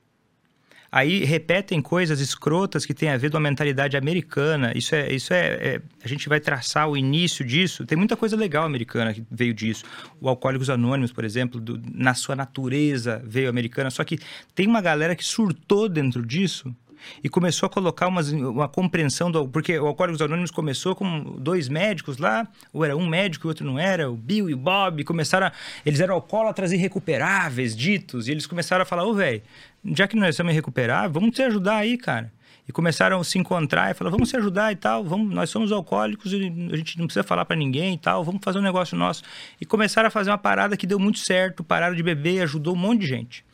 Aí 0.92 1.24
repetem 1.24 1.80
coisas 1.84 2.20
escrotas 2.20 2.84
que 2.84 2.96
têm 2.96 3.10
a 3.10 3.18
ver 3.18 3.30
com 3.30 3.38
a 3.38 3.40
mentalidade 3.40 3.96
americana. 3.96 4.72
Isso 4.76 4.96
é, 4.96 5.14
isso 5.14 5.32
é, 5.32 5.76
é- 5.76 5.82
A 6.04 6.08
gente 6.08 6.28
vai 6.28 6.40
traçar 6.40 6.90
o 6.90 6.98
início 6.98 7.46
disso. 7.46 7.86
Tem 7.86 7.96
muita 7.96 8.18
coisa 8.18 8.36
legal 8.36 8.66
americana 8.66 9.14
que 9.14 9.24
veio 9.30 9.54
disso. 9.54 9.84
O 10.20 10.28
Alcoólicos 10.28 10.68
Anônimos, 10.68 11.12
por 11.12 11.24
exemplo, 11.24 11.62
do- 11.62 11.80
na 11.94 12.16
sua 12.16 12.36
natureza 12.36 13.22
veio 13.24 13.50
americana. 13.50 13.92
Só 13.92 14.04
que 14.04 14.18
tem 14.56 14.66
uma 14.66 14.82
galera 14.82 15.16
que 15.16 15.24
surtou 15.24 15.88
dentro 15.88 16.26
disso 16.26 16.76
e 17.24 17.30
começou 17.30 17.68
a 17.68 17.70
colocar 17.70 18.08
umas, 18.08 18.32
uma 18.32 18.68
compreensão 18.68 19.32
do. 19.32 19.48
Porque 19.48 19.78
o 19.78 19.88
Alcoólicos 19.88 20.22
Anônimos 20.22 20.52
começou 20.52 20.96
com 20.96 21.36
dois 21.38 21.68
médicos 21.68 22.18
lá, 22.18 22.48
ou 22.74 22.84
era 22.84 22.96
um 22.96 23.08
médico 23.08 23.46
e 23.46 23.48
o 23.48 23.50
outro 23.50 23.66
não 23.66 23.80
era, 23.80 24.10
o 24.10 24.16
Bill 24.16 24.50
e 24.50 24.54
o 24.54 24.58
Bob, 24.58 25.04
começaram 25.04 25.48
a, 25.48 25.52
Eles 25.86 26.00
eram 26.00 26.16
alcoólatras 26.16 26.72
irrecuperáveis, 26.72 27.76
ditos, 27.76 28.28
e 28.28 28.32
eles 28.32 28.46
começaram 28.46 28.84
a 28.84 28.86
falar: 28.86 29.06
ô, 29.06 29.14
velho, 29.14 29.42
já 29.86 30.08
que 30.08 30.16
nós 30.16 30.36
somos 30.36 30.52
irrecuperáveis, 30.52 31.14
vamos 31.14 31.36
te 31.36 31.42
ajudar 31.42 31.78
aí, 31.78 31.98
cara. 31.98 32.32
E 32.70 32.72
começaram 32.72 33.20
a 33.20 33.24
se 33.24 33.40
encontrar 33.40 33.90
e 33.90 33.96
falaram: 33.96 34.16
vamos 34.16 34.30
se 34.30 34.38
ajudar 34.38 34.72
e 34.72 34.76
tal, 34.76 35.04
vamos, 35.04 35.34
nós 35.34 35.50
somos 35.50 35.72
alcoólicos 35.72 36.32
e 36.32 36.70
a 36.72 36.78
gente 36.78 37.00
não 37.00 37.08
precisa 37.08 37.24
falar 37.24 37.44
pra 37.44 37.56
ninguém 37.56 37.96
e 37.96 37.98
tal, 37.98 38.24
vamos 38.24 38.42
fazer 38.44 38.60
um 38.60 38.62
negócio 38.62 38.96
nosso. 38.96 39.24
E 39.60 39.66
começaram 39.66 40.08
a 40.08 40.12
fazer 40.12 40.30
uma 40.30 40.38
parada 40.38 40.78
que 40.78 40.86
deu 40.86 41.00
muito 41.00 41.18
certo, 41.18 41.64
pararam 41.64 41.96
de 41.96 42.04
beber 42.04 42.44
ajudou 42.44 42.76
um 42.76 42.78
monte 42.78 43.02
de 43.02 43.08
gente. 43.08 43.49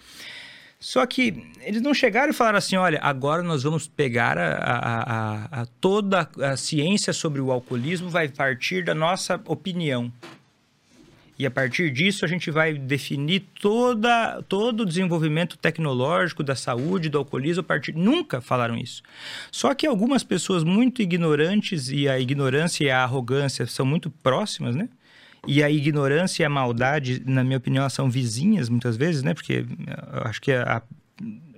Só 0.87 1.03
que 1.07 1.43
eles 1.61 1.81
não 1.81 1.95
chegaram 1.95 2.29
e 2.29 2.33
falaram 2.33 2.59
assim: 2.59 2.75
olha, 2.75 2.99
agora 3.01 3.41
nós 3.41 3.63
vamos 3.63 3.87
pegar 3.87 4.37
a, 4.37 4.51
a- 4.53 5.61
a- 5.61 5.65
toda 5.81 6.29
a 6.43 6.55
ciência 6.55 7.11
sobre 7.11 7.41
o 7.41 7.51
alcoolismo, 7.51 8.07
vai 8.07 8.27
partir 8.29 8.83
da 8.85 8.93
nossa 8.93 9.41
opinião. 9.47 10.11
E 11.39 11.45
a 11.45 11.49
partir 11.49 11.89
disso 11.91 12.23
a 12.23 12.27
gente 12.27 12.51
vai 12.51 12.75
definir 12.75 13.41
toda, 13.59 14.43
todo 14.47 14.81
o 14.81 14.85
desenvolvimento 14.85 15.57
tecnológico 15.57 16.43
da 16.43 16.55
saúde, 16.55 17.09
do 17.09 17.17
alcoolismo, 17.17 17.61
a 17.61 17.63
partir. 17.63 17.93
Nunca 17.95 18.39
falaram 18.39 18.77
isso. 18.77 19.01
Só 19.51 19.73
que 19.73 19.87
algumas 19.87 20.23
pessoas 20.23 20.63
muito 20.63 21.01
ignorantes, 21.01 21.89
e 21.89 22.07
a 22.07 22.19
ignorância 22.19 22.83
e 22.85 22.91
a 22.91 23.01
arrogância 23.03 23.65
são 23.65 23.87
muito 23.87 24.11
próximas, 24.11 24.75
né? 24.75 24.87
E 25.47 25.63
a 25.63 25.69
ignorância 25.69 26.43
e 26.43 26.45
a 26.45 26.49
maldade, 26.49 27.21
na 27.25 27.43
minha 27.43 27.57
opinião, 27.57 27.81
elas 27.83 27.93
são 27.93 28.09
vizinhas 28.09 28.69
muitas 28.69 28.97
vezes, 28.97 29.23
né? 29.23 29.33
Porque 29.33 29.65
eu 30.13 30.21
acho 30.23 30.41
que 30.41 30.51
a, 30.51 30.77
a- 30.77 30.81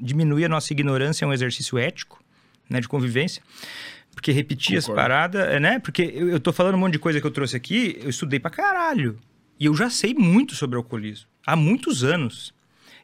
diminuir 0.01 0.45
a 0.45 0.49
nossa 0.49 0.71
ignorância 0.73 1.25
é 1.25 1.27
um 1.27 1.33
exercício 1.33 1.77
ético, 1.77 2.23
né? 2.69 2.79
De 2.79 2.87
convivência. 2.87 3.41
Porque 4.13 4.31
repetir 4.31 4.77
as 4.77 4.85
Concordo. 4.85 5.01
paradas, 5.01 5.47
é, 5.47 5.59
né? 5.59 5.79
Porque 5.79 6.01
eu, 6.01 6.29
eu 6.29 6.39
tô 6.39 6.51
falando 6.51 6.75
um 6.75 6.79
monte 6.79 6.93
de 6.93 6.99
coisa 6.99 7.21
que 7.21 7.27
eu 7.27 7.31
trouxe 7.31 7.55
aqui, 7.55 7.97
eu 8.01 8.09
estudei 8.09 8.39
pra 8.39 8.49
caralho. 8.49 9.17
E 9.59 9.65
eu 9.65 9.75
já 9.75 9.89
sei 9.89 10.13
muito 10.13 10.53
sobre 10.55 10.75
alcoolismo. 10.75 11.27
Há 11.45 11.55
muitos 11.55 12.03
anos. 12.03 12.53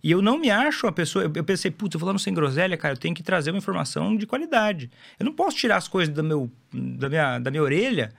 E 0.04 0.12
eu 0.12 0.22
não 0.22 0.38
me 0.38 0.50
acho 0.52 0.86
uma 0.86 0.92
pessoa. 0.92 1.32
Eu 1.34 1.44
pensei, 1.46 1.72
putz, 1.72 1.94
eu 1.94 2.00
vou 2.00 2.08
lá 2.08 2.14
no 2.14 2.20
Sem 2.20 2.34
Groselha, 2.34 2.76
cara, 2.76 2.94
eu 2.94 2.98
tenho 2.98 3.16
que 3.16 3.24
trazer 3.24 3.52
uma 3.52 3.58
informação 3.58 4.18
de 4.18 4.28
qualidade. 4.28 4.92
Eu 5.18 5.26
não 5.26 5.32
posso 5.34 5.56
tirar 5.56 5.78
as 5.78 5.88
coisas 5.88 6.14
do 6.14 6.22
meu, 6.24 6.52
da, 6.74 7.08
minha, 7.10 7.40
da 7.40 7.50
minha 7.50 7.64
orelha 7.64 8.12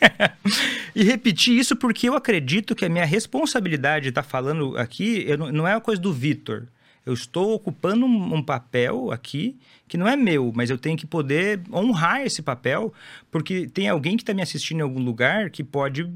e 0.94 1.02
repetir 1.02 1.56
isso 1.58 1.76
porque 1.76 2.08
eu 2.08 2.14
acredito 2.14 2.74
que 2.74 2.84
a 2.84 2.88
minha 2.88 3.04
responsabilidade 3.04 4.04
de 4.04 4.08
estar 4.10 4.22
falando 4.22 4.76
aqui 4.76 5.24
eu 5.26 5.38
não, 5.38 5.52
não 5.52 5.68
é 5.68 5.74
uma 5.74 5.80
coisa 5.80 6.00
do 6.00 6.12
Vitor. 6.12 6.64
Eu 7.06 7.14
estou 7.14 7.54
ocupando 7.54 8.04
um, 8.04 8.34
um 8.36 8.42
papel 8.42 9.10
aqui 9.10 9.56
que 9.88 9.96
não 9.96 10.06
é 10.06 10.14
meu, 10.16 10.52
mas 10.54 10.70
eu 10.70 10.78
tenho 10.78 10.96
que 10.96 11.06
poder 11.06 11.60
honrar 11.72 12.20
esse 12.24 12.42
papel, 12.42 12.92
porque 13.30 13.66
tem 13.66 13.88
alguém 13.88 14.16
que 14.16 14.22
está 14.22 14.32
me 14.32 14.42
assistindo 14.42 14.78
em 14.78 14.82
algum 14.82 15.02
lugar 15.02 15.50
que 15.50 15.64
pode, 15.64 16.08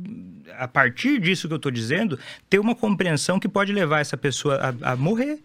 a 0.59 0.69
partir 0.69 1.19
disso 1.20 1.49
que 1.49 1.55
eu 1.55 1.57
estou 1.57 1.73
dizendo, 1.73 2.16
ter 2.49 2.61
uma 2.61 2.74
compreensão 2.74 3.41
que 3.41 3.49
pode 3.49 3.73
levar 3.73 3.99
essa 4.01 4.16
pessoa 4.16 4.77
a, 4.82 4.93
a 4.93 4.97
morrer 4.97 5.41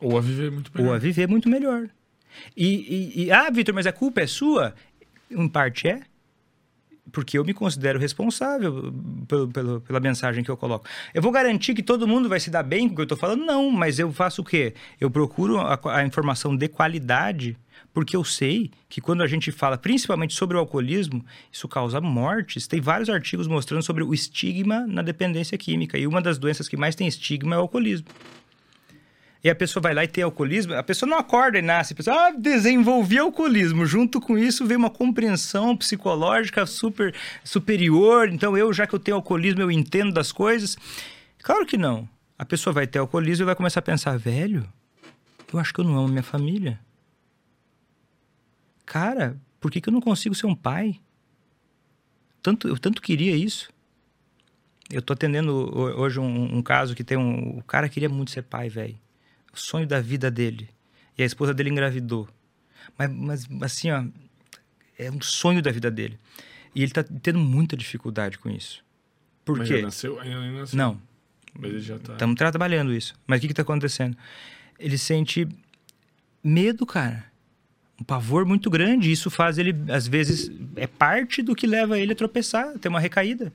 Ou 0.00 0.18
a 0.18 0.20
viver 0.20 0.50
muito 0.50 0.70
melhor. 0.74 0.88
ou 0.90 0.94
a 0.94 0.98
viver 0.98 1.26
muito 1.28 1.48
melhor. 1.48 1.88
E, 2.56 2.66
e- 2.66 3.24
e, 3.24 3.32
ah, 3.32 3.48
Vitor, 3.50 3.74
mas 3.74 3.86
a 3.86 3.92
culpa 3.92 4.20
é 4.20 4.26
sua? 4.26 4.74
Em 5.30 5.48
parte 5.48 5.88
é. 5.88 6.02
Porque 7.12 7.38
eu 7.38 7.44
me 7.44 7.54
considero 7.54 7.98
responsável 7.98 8.92
pelo, 9.26 9.48
pelo- 9.48 9.80
pela 9.80 10.00
mensagem 10.00 10.44
que 10.44 10.50
eu 10.50 10.56
coloco. 10.56 10.86
Eu 11.14 11.22
vou 11.22 11.32
garantir 11.32 11.74
que 11.74 11.82
todo 11.82 12.06
mundo 12.06 12.28
vai 12.28 12.38
se 12.40 12.50
dar 12.50 12.62
bem 12.62 12.86
com 12.86 12.92
o 12.92 12.96
que 12.96 13.00
eu 13.00 13.04
estou 13.04 13.18
falando? 13.18 13.44
Não, 13.44 13.70
mas 13.70 13.98
eu 13.98 14.12
faço 14.12 14.42
o 14.42 14.44
quê? 14.44 14.74
Eu 15.00 15.10
procuro 15.10 15.58
a, 15.58 15.78
a 15.86 16.04
informação 16.04 16.54
de 16.56 16.68
qualidade, 16.68 17.56
porque 17.94 18.14
eu 18.16 18.22
sei 18.24 18.70
que 18.88 19.00
quando 19.00 19.22
a 19.22 19.26
gente 19.26 19.50
fala 19.50 19.78
principalmente 19.78 20.34
sobre 20.34 20.56
o 20.56 20.60
alcoolismo, 20.60 21.24
isso 21.50 21.66
causa 21.66 22.00
mortes. 22.00 22.66
Tem 22.66 22.80
vários 22.80 23.08
artigos 23.08 23.46
mostrando 23.46 23.82
sobre 23.82 24.04
o 24.04 24.12
estigma 24.12 24.86
na 24.86 25.02
dependência 25.02 25.56
química. 25.56 25.96
E 25.98 26.06
uma 26.06 26.20
das 26.20 26.38
doenças 26.38 26.68
que 26.68 26.76
mais 26.76 26.94
tem 26.94 27.06
estigma 27.06 27.54
é 27.54 27.58
o 27.58 27.62
alcoolismo. 27.62 28.06
E 29.42 29.48
a 29.48 29.54
pessoa 29.54 29.80
vai 29.80 29.94
lá 29.94 30.02
e 30.02 30.08
tem 30.08 30.24
alcoolismo, 30.24 30.74
a 30.74 30.82
pessoa 30.82 31.08
não 31.08 31.16
acorda 31.16 31.58
e 31.58 31.62
nasce, 31.62 31.92
a 31.92 31.96
pessoa 31.96 32.16
ah, 32.16 32.30
desenvolvi 32.32 33.18
alcoolismo. 33.18 33.86
Junto 33.86 34.20
com 34.20 34.36
isso 34.36 34.66
vem 34.66 34.76
uma 34.76 34.90
compreensão 34.90 35.76
psicológica 35.76 36.66
super 36.66 37.14
superior. 37.44 38.28
Então, 38.28 38.56
eu, 38.58 38.72
já 38.72 38.84
que 38.86 38.94
eu 38.94 38.98
tenho 38.98 39.16
alcoolismo, 39.16 39.62
eu 39.62 39.70
entendo 39.70 40.12
das 40.12 40.32
coisas. 40.32 40.76
Claro 41.40 41.64
que 41.64 41.76
não. 41.78 42.08
A 42.36 42.44
pessoa 42.44 42.74
vai 42.74 42.86
ter 42.86 42.98
alcoolismo 42.98 43.44
e 43.44 43.46
vai 43.46 43.54
começar 43.54 43.78
a 43.78 43.82
pensar, 43.82 44.18
velho, 44.18 44.66
eu 45.52 45.58
acho 45.58 45.72
que 45.72 45.80
eu 45.80 45.84
não 45.84 45.96
amo 45.96 46.08
minha 46.08 46.22
família. 46.22 46.78
Cara, 48.84 49.36
por 49.60 49.70
que, 49.70 49.80
que 49.80 49.88
eu 49.88 49.92
não 49.92 50.00
consigo 50.00 50.34
ser 50.34 50.46
um 50.46 50.54
pai? 50.54 50.98
Tanto, 52.42 52.68
eu 52.68 52.78
tanto 52.78 53.02
queria 53.02 53.36
isso. 53.36 53.68
Eu 54.90 55.02
tô 55.02 55.12
atendendo 55.12 55.52
ho- 55.52 56.00
hoje 56.00 56.18
um, 56.18 56.56
um 56.56 56.62
caso 56.62 56.94
que 56.94 57.04
tem 57.04 57.18
um. 57.18 57.58
O 57.58 57.62
cara 57.62 57.88
queria 57.88 58.08
muito 58.08 58.30
ser 58.30 58.42
pai, 58.42 58.68
velho. 58.68 58.96
Sonho 59.58 59.86
da 59.86 60.00
vida 60.00 60.30
dele. 60.30 60.68
E 61.16 61.22
a 61.22 61.26
esposa 61.26 61.52
dele 61.52 61.70
engravidou. 61.70 62.28
Mas, 62.96 63.46
mas 63.48 63.72
assim, 63.72 63.90
ó, 63.90 64.04
é 64.98 65.10
um 65.10 65.20
sonho 65.20 65.62
da 65.62 65.70
vida 65.70 65.90
dele. 65.90 66.18
E 66.74 66.82
ele 66.82 66.92
tá 66.92 67.02
tendo 67.02 67.38
muita 67.38 67.76
dificuldade 67.76 68.38
com 68.38 68.48
isso. 68.50 68.84
Por 69.44 69.58
Mas 69.58 69.68
quê? 69.68 69.76
já 69.78 69.82
nasceu? 69.82 70.22
Nem 70.22 70.52
nasceu. 70.52 70.76
Não, 70.76 71.00
Mas 71.58 71.70
ele 71.70 71.80
já 71.80 71.98
tá. 71.98 72.12
estamos 72.12 72.36
trabalhando 72.36 72.92
isso. 72.92 73.14
Mas 73.26 73.38
o 73.38 73.40
que 73.40 73.52
está 73.52 73.62
acontecendo? 73.62 74.16
Ele 74.78 74.98
sente 74.98 75.48
medo, 76.44 76.84
cara. 76.84 77.24
Um 78.00 78.04
pavor 78.04 78.44
muito 78.44 78.70
grande. 78.70 79.10
Isso 79.10 79.28
faz 79.28 79.58
ele, 79.58 79.74
às 79.88 80.06
vezes, 80.06 80.50
é 80.76 80.86
parte 80.86 81.42
do 81.42 81.54
que 81.54 81.66
leva 81.66 81.98
ele 81.98 82.12
a 82.12 82.16
tropeçar, 82.16 82.68
a 82.68 82.78
ter 82.78 82.88
uma 82.88 83.00
recaída. 83.00 83.52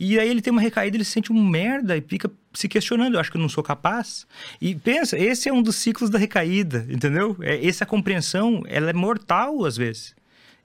E 0.00 0.18
aí 0.18 0.28
ele 0.28 0.40
tem 0.40 0.50
uma 0.50 0.60
recaída, 0.60 0.96
ele 0.96 1.04
se 1.04 1.10
sente 1.10 1.30
um 1.30 1.44
merda 1.44 1.96
e 1.96 2.00
fica 2.00 2.30
se 2.52 2.66
questionando. 2.66 3.14
Eu 3.14 3.20
acho 3.20 3.30
que 3.30 3.36
eu 3.36 3.42
não 3.42 3.48
sou 3.48 3.62
capaz. 3.62 4.26
E 4.60 4.74
pensa, 4.74 5.18
esse 5.18 5.48
é 5.48 5.52
um 5.52 5.62
dos 5.62 5.76
ciclos 5.76 6.08
da 6.08 6.18
recaída, 6.18 6.86
entendeu? 6.88 7.36
É, 7.40 7.66
essa 7.66 7.84
compreensão, 7.84 8.62
ela 8.66 8.88
é 8.88 8.94
mortal 8.94 9.64
às 9.64 9.76
vezes. 9.76 10.14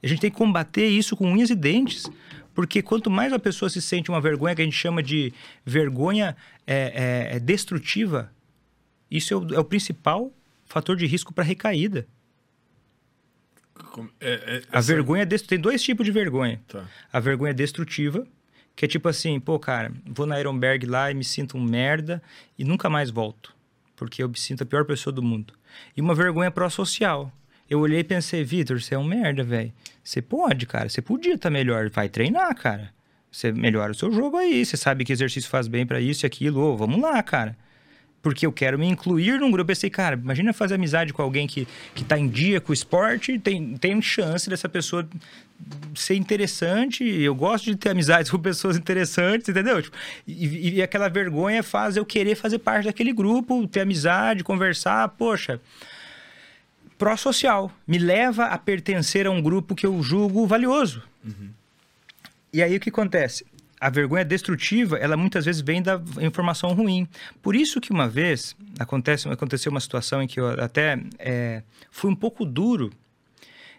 A 0.02 0.08
gente 0.08 0.22
tem 0.22 0.32
que 0.32 0.38
combater 0.38 0.88
isso 0.88 1.18
com 1.18 1.30
unhas 1.30 1.50
e 1.50 1.56
dentes. 1.56 2.10
Porque 2.60 2.82
quanto 2.82 3.10
mais 3.10 3.32
a 3.32 3.40
pessoa 3.40 3.70
se 3.70 3.82
sente 3.82 4.10
uma 4.10 4.20
vergonha, 4.20 4.54
que 4.54 4.62
a 4.62 4.66
gente 4.66 4.76
chama 4.76 5.02
de 5.02 5.32
vergonha 5.66 6.36
é, 6.68 7.30
é, 7.32 7.36
é 7.38 7.40
destrutiva, 7.40 8.32
isso 9.10 9.34
é 9.34 9.38
o, 9.38 9.54
é 9.56 9.60
o 9.60 9.64
principal 9.64 10.32
fator 10.66 10.96
de 10.96 11.06
risco 11.06 11.34
para 11.34 11.44
recaída. 11.44 12.06
É- 14.20 14.34
é- 14.34 14.62
A 14.72 14.80
essa- 14.80 14.94
vergonha 14.94 15.26
tem 15.26 15.60
dois 15.60 15.82
tipos 15.82 16.06
de 16.06 16.12
vergonha. 16.12 16.60
Tá. 16.68 16.86
A 17.12 17.20
vergonha 17.20 17.54
destrutiva, 17.54 18.28
que 18.76 18.86
é 18.86 18.88
tipo 18.88 19.08
assim, 19.10 19.40
pô, 19.40 19.58
cara, 19.60 19.92
vou 20.06 20.26
na 20.26 20.40
Ironberg 20.40 20.86
lá 20.86 21.12
e 21.12 21.14
me 21.14 21.24
sinto 21.24 21.58
um 21.58 21.64
merda 21.64 22.22
e 22.58 22.64
nunca 22.64 22.90
mais 22.90 23.10
volto, 23.10 23.54
porque 23.96 24.22
eu 24.24 24.30
me 24.30 24.38
sinto 24.38 24.64
a 24.64 24.66
pior 24.66 24.86
pessoa 24.86 25.14
do 25.14 25.22
mundo. 25.24 25.54
E 25.96 26.02
uma 26.02 26.14
vergonha 26.16 26.52
pró-social. 26.52 27.32
Eu 27.70 27.80
olhei 27.82 28.00
e 28.00 28.04
pensei, 28.04 28.44
Vitor, 28.44 28.82
você 28.82 28.96
é 28.96 28.98
um 28.98 29.04
merda, 29.04 29.44
velho. 29.44 29.72
Você 30.04 30.22
pode, 30.22 30.66
cara, 30.66 30.90
você 30.90 31.02
podia 31.02 31.36
estar 31.36 31.50
melhor, 31.52 31.90
vai 31.90 32.10
treinar, 32.10 32.56
cara. 32.56 32.92
Você 33.32 33.52
melhora 33.52 33.92
o 33.92 33.96
seu 33.96 34.12
jogo 34.12 34.38
aí, 34.38 34.66
você 34.66 34.76
sabe 34.76 35.06
que 35.06 35.14
exercício 35.14 35.48
faz 35.50 35.68
bem 35.68 35.86
pra 35.86 36.02
isso 36.02 36.26
e 36.26 36.28
aquilo, 36.28 36.60
ô, 36.62 36.76
vamos 36.76 37.00
lá, 37.00 37.22
cara. 37.22 37.56
Porque 38.22 38.46
eu 38.46 38.52
quero 38.52 38.78
me 38.78 38.86
incluir 38.86 39.40
num 39.40 39.50
grupo. 39.50 39.62
Eu 39.62 39.66
pensei, 39.66 39.90
cara, 39.90 40.16
imagina 40.16 40.52
fazer 40.52 40.76
amizade 40.76 41.14
com 41.14 41.22
alguém 41.22 41.48
que, 41.48 41.68
que 41.96 42.04
tá 42.04 42.20
em 42.20 42.28
dia 42.28 42.60
com 42.60 42.72
o 42.72 42.74
esporte, 42.74 43.40
tem, 43.40 43.78
tem 43.78 44.02
chance 44.02 44.50
dessa 44.50 44.68
pessoa 44.68 45.08
ser 45.96 46.16
interessante. 46.16 47.04
Eu 47.04 47.34
gosto 47.34 47.66
de 47.66 47.76
ter 47.76 47.90
amizades 47.90 48.30
com 48.32 48.38
pessoas 48.38 48.78
interessantes, 48.78 49.48
entendeu? 49.48 49.82
Tipo, 49.82 49.96
e, 50.28 50.76
e 50.76 50.82
aquela 50.82 51.08
vergonha 51.08 51.64
faz 51.64 51.98
eu 51.98 52.06
querer 52.06 52.36
fazer 52.36 52.60
parte 52.60 52.86
daquele 52.86 53.14
grupo, 53.14 53.68
ter 53.68 53.82
amizade, 53.82 54.44
conversar. 54.44 55.08
Poxa, 55.10 55.62
pró-social. 56.98 57.72
Me 57.88 57.98
leva 57.98 58.46
a 58.46 58.58
pertencer 58.58 59.26
a 59.26 59.32
um 59.32 59.42
grupo 59.42 59.74
que 59.74 59.86
eu 59.86 60.02
julgo 60.04 60.46
valioso. 60.46 61.02
E 62.52 62.62
aí 62.62 62.76
o 62.76 62.80
que 62.80 62.90
acontece? 62.90 63.46
A 63.80 63.90
vergonha 63.90 64.26
destrutiva, 64.26 64.98
ela 64.98 65.16
muitas 65.16 65.46
vezes 65.46 65.62
vem 65.62 65.82
da 65.82 66.02
informação 66.22 66.74
ruim. 66.74 67.08
Por 67.42 67.56
isso 67.56 67.80
que 67.80 67.92
uma 67.92 68.10
vez 68.10 68.56
acontece, 68.78 69.30
aconteceu 69.30 69.72
uma 69.72 69.80
situação 69.80 70.22
em 70.22 70.28
que 70.28 70.40
eu 70.40 70.48
até 70.62 71.02
é, 71.18 71.64
fui 71.90 72.12
um 72.12 72.16
pouco 72.16 72.44
duro. 72.44 72.92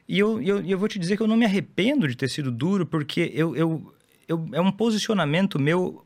E 0.08 0.18
eu, 0.18 0.40
eu, 0.40 0.60
eu 0.62 0.78
vou 0.78 0.88
te 0.88 0.98
dizer 0.98 1.16
que 1.16 1.22
eu 1.22 1.26
não 1.26 1.36
me 1.36 1.44
arrependo 1.44 2.08
de 2.08 2.16
ter 2.16 2.28
sido 2.30 2.50
duro, 2.50 2.86
porque 2.86 3.30
eu, 3.34 3.54
eu, 3.54 3.94
eu, 4.26 4.48
é 4.52 4.60
um 4.60 4.72
posicionamento 4.72 5.58
meu 5.58 6.04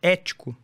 ético 0.00 0.56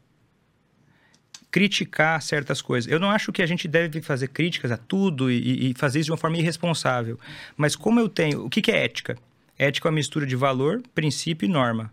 criticar 1.50 2.20
certas 2.22 2.62
coisas. 2.62 2.90
Eu 2.90 3.00
não 3.00 3.10
acho 3.10 3.32
que 3.32 3.42
a 3.42 3.46
gente 3.46 3.66
deve 3.66 4.00
fazer 4.02 4.28
críticas 4.28 4.70
a 4.70 4.76
tudo 4.76 5.30
e, 5.30 5.70
e 5.70 5.74
fazer 5.74 5.98
isso 5.98 6.06
de 6.06 6.12
uma 6.12 6.18
forma 6.18 6.36
irresponsável. 6.36 7.18
Mas 7.56 7.74
como 7.74 7.98
eu 7.98 8.08
tenho... 8.08 8.44
O 8.44 8.50
que, 8.50 8.62
que 8.62 8.70
é 8.70 8.84
ética? 8.84 9.18
Ética 9.58 9.88
é 9.88 9.90
uma 9.90 9.96
mistura 9.96 10.24
de 10.24 10.36
valor, 10.36 10.82
princípio 10.94 11.46
e 11.46 11.48
norma. 11.48 11.92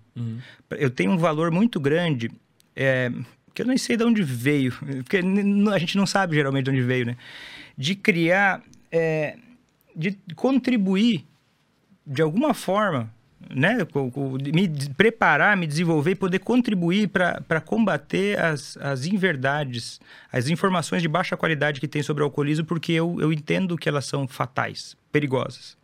Eu 0.71 0.89
tenho 0.89 1.11
um 1.11 1.17
valor 1.17 1.49
muito 1.51 1.79
grande, 1.79 2.29
é, 2.75 3.11
que 3.53 3.61
eu 3.61 3.65
nem 3.65 3.77
sei 3.77 3.97
de 3.97 4.03
onde 4.03 4.21
veio, 4.21 4.71
porque 5.03 5.17
a 5.17 5.79
gente 5.79 5.97
não 5.97 6.05
sabe 6.05 6.35
geralmente 6.35 6.65
de 6.65 6.71
onde 6.71 6.81
veio, 6.81 7.07
né? 7.07 7.17
De 7.77 7.95
criar, 7.95 8.61
é, 8.91 9.37
de 9.95 10.17
contribuir 10.35 11.25
de 12.05 12.21
alguma 12.21 12.53
forma, 12.53 13.11
né? 13.49 13.77
Me 14.53 14.67
preparar, 14.95 15.57
me 15.57 15.65
desenvolver 15.65 16.11
e 16.11 16.15
poder 16.15 16.39
contribuir 16.39 17.07
para 17.09 17.61
combater 17.61 18.39
as, 18.39 18.77
as 18.77 19.05
inverdades, 19.05 19.99
as 20.31 20.49
informações 20.49 21.01
de 21.01 21.07
baixa 21.07 21.35
qualidade 21.35 21.79
que 21.79 21.87
tem 21.87 22.03
sobre 22.03 22.21
o 22.21 22.25
alcoolismo, 22.25 22.65
porque 22.65 22.91
eu, 22.91 23.17
eu 23.19 23.33
entendo 23.33 23.77
que 23.77 23.89
elas 23.89 24.05
são 24.05 24.27
fatais, 24.27 24.95
perigosas. 25.11 25.75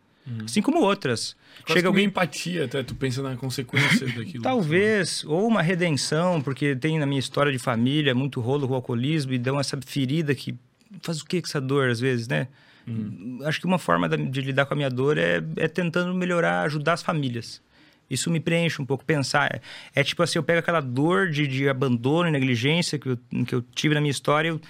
Assim 0.44 0.62
como 0.62 0.80
outras. 0.80 1.36
Quase 1.64 1.78
Chega 1.78 1.88
alguém 1.88 2.06
empatia, 2.06 2.64
até 2.64 2.82
tu 2.82 2.94
pensa 2.94 3.22
na 3.22 3.36
consequência 3.36 4.06
daquilo. 4.06 4.42
Talvez, 4.42 5.24
ou 5.24 5.46
uma 5.46 5.62
redenção, 5.62 6.40
porque 6.40 6.76
tem 6.76 6.98
na 6.98 7.06
minha 7.06 7.18
história 7.18 7.50
de 7.50 7.58
família 7.58 8.14
muito 8.14 8.40
rolo 8.40 8.66
com 8.66 8.72
o 8.72 8.76
alcoolismo 8.76 9.32
e 9.32 9.38
dão 9.38 9.58
essa 9.58 9.78
ferida 9.84 10.34
que 10.34 10.54
faz 11.02 11.20
o 11.20 11.24
que 11.24 11.40
com 11.40 11.48
essa 11.48 11.60
dor 11.60 11.90
às 11.90 12.00
vezes, 12.00 12.28
né? 12.28 12.48
Acho 13.44 13.60
que 13.60 13.66
uma 13.66 13.78
forma 13.78 14.08
de 14.08 14.40
lidar 14.40 14.66
com 14.66 14.74
a 14.74 14.76
minha 14.76 14.90
dor 14.90 15.16
é, 15.16 15.42
é 15.56 15.68
tentando 15.68 16.12
melhorar, 16.14 16.62
ajudar 16.62 16.94
as 16.94 17.02
famílias. 17.02 17.62
Isso 18.10 18.30
me 18.30 18.40
preenche 18.40 18.82
um 18.82 18.84
pouco, 18.84 19.04
pensar. 19.04 19.54
É, 19.54 20.00
é 20.00 20.04
tipo 20.04 20.22
assim, 20.22 20.38
eu 20.38 20.42
pego 20.42 20.58
aquela 20.58 20.80
dor 20.80 21.30
de, 21.30 21.46
de 21.46 21.68
abandono 21.68 22.28
e 22.28 22.32
negligência 22.32 22.98
que 22.98 23.10
eu, 23.10 23.18
que 23.46 23.54
eu 23.54 23.62
tive 23.74 23.94
na 23.94 24.00
minha 24.00 24.10
história, 24.10 24.48
eu, 24.48 24.60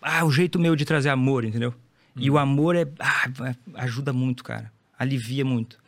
ah, 0.00 0.24
o 0.24 0.32
jeito 0.32 0.58
meu 0.58 0.74
de 0.74 0.84
trazer 0.84 1.10
amor, 1.10 1.44
entendeu? 1.44 1.74
E 2.16 2.30
o 2.30 2.36
amor 2.36 2.74
é, 2.74 2.86
ah, 2.98 3.54
ajuda 3.74 4.12
muito, 4.12 4.42
cara. 4.42 4.72
Alivia 5.00 5.44
muito. 5.44 5.78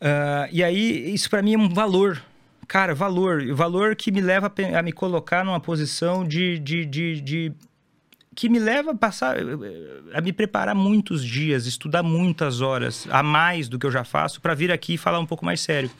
Ah, 0.00 0.48
e 0.50 0.62
aí, 0.64 1.12
isso 1.14 1.28
para 1.30 1.42
mim 1.42 1.54
é 1.54 1.58
um 1.58 1.68
valor. 1.68 2.22
Cara, 2.66 2.94
valor. 2.94 3.46
Valor 3.54 3.94
que 3.94 4.10
me 4.10 4.20
leva 4.20 4.52
a 4.76 4.82
me 4.82 4.92
colocar 4.92 5.44
numa 5.44 5.60
posição 5.60 6.26
de. 6.26 6.58
de, 6.58 6.84
de, 6.84 7.20
de- 7.20 7.52
que 8.34 8.48
me 8.50 8.58
leva 8.58 8.90
a 8.90 8.94
passar. 8.94 9.36
a 10.12 10.20
me 10.20 10.32
preparar 10.32 10.74
muitos 10.74 11.24
dias, 11.24 11.66
estudar 11.66 12.02
muitas 12.02 12.60
horas, 12.60 13.06
a 13.10 13.22
mais 13.22 13.68
do 13.68 13.78
que 13.78 13.86
eu 13.86 13.90
já 13.90 14.04
faço, 14.04 14.40
para 14.40 14.52
vir 14.54 14.70
aqui 14.72 14.94
e 14.94 14.98
falar 14.98 15.18
um 15.20 15.26
pouco 15.26 15.44
mais 15.44 15.60
sério. 15.60 15.90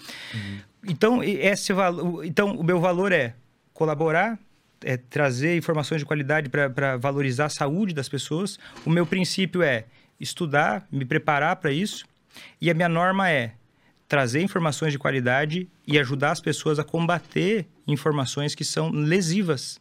Então, 0.87 1.23
e- 1.25 1.37
esse 1.39 1.73
valo- 1.73 2.23
então, 2.25 2.55
o 2.57 2.63
meu 2.65 2.79
valor 2.81 3.11
é 3.13 3.35
colaborar, 3.73 4.39
é 4.85 4.97
trazer 4.99 5.57
informações 5.57 6.01
de 6.01 6.05
qualidade 6.05 6.49
para 6.51 6.97
valorizar 6.99 7.47
a 7.47 7.49
saúde 7.49 7.95
das 7.95 8.09
pessoas. 8.09 8.59
O 8.85 8.91
meu 8.91 9.07
princípio 9.07 9.63
é 9.63 9.85
estudar, 10.19 10.87
me 10.91 11.05
preparar 11.05 11.57
para 11.57 11.73
isso. 11.73 12.07
E 12.61 12.71
a 12.71 12.75
minha 12.75 12.89
norma 12.89 13.31
é 13.31 13.55
trazer 14.09 14.43
informações 14.43 14.93
de 14.93 14.99
qualidade 14.99 15.69
e 15.87 15.99
ajudar 15.99 16.33
as 16.33 16.41
pessoas 16.41 16.79
a 16.79 16.85
combater 16.85 17.67
informações 17.87 18.55
que 18.55 18.65
são 18.65 18.91
lesivas. 18.91 19.81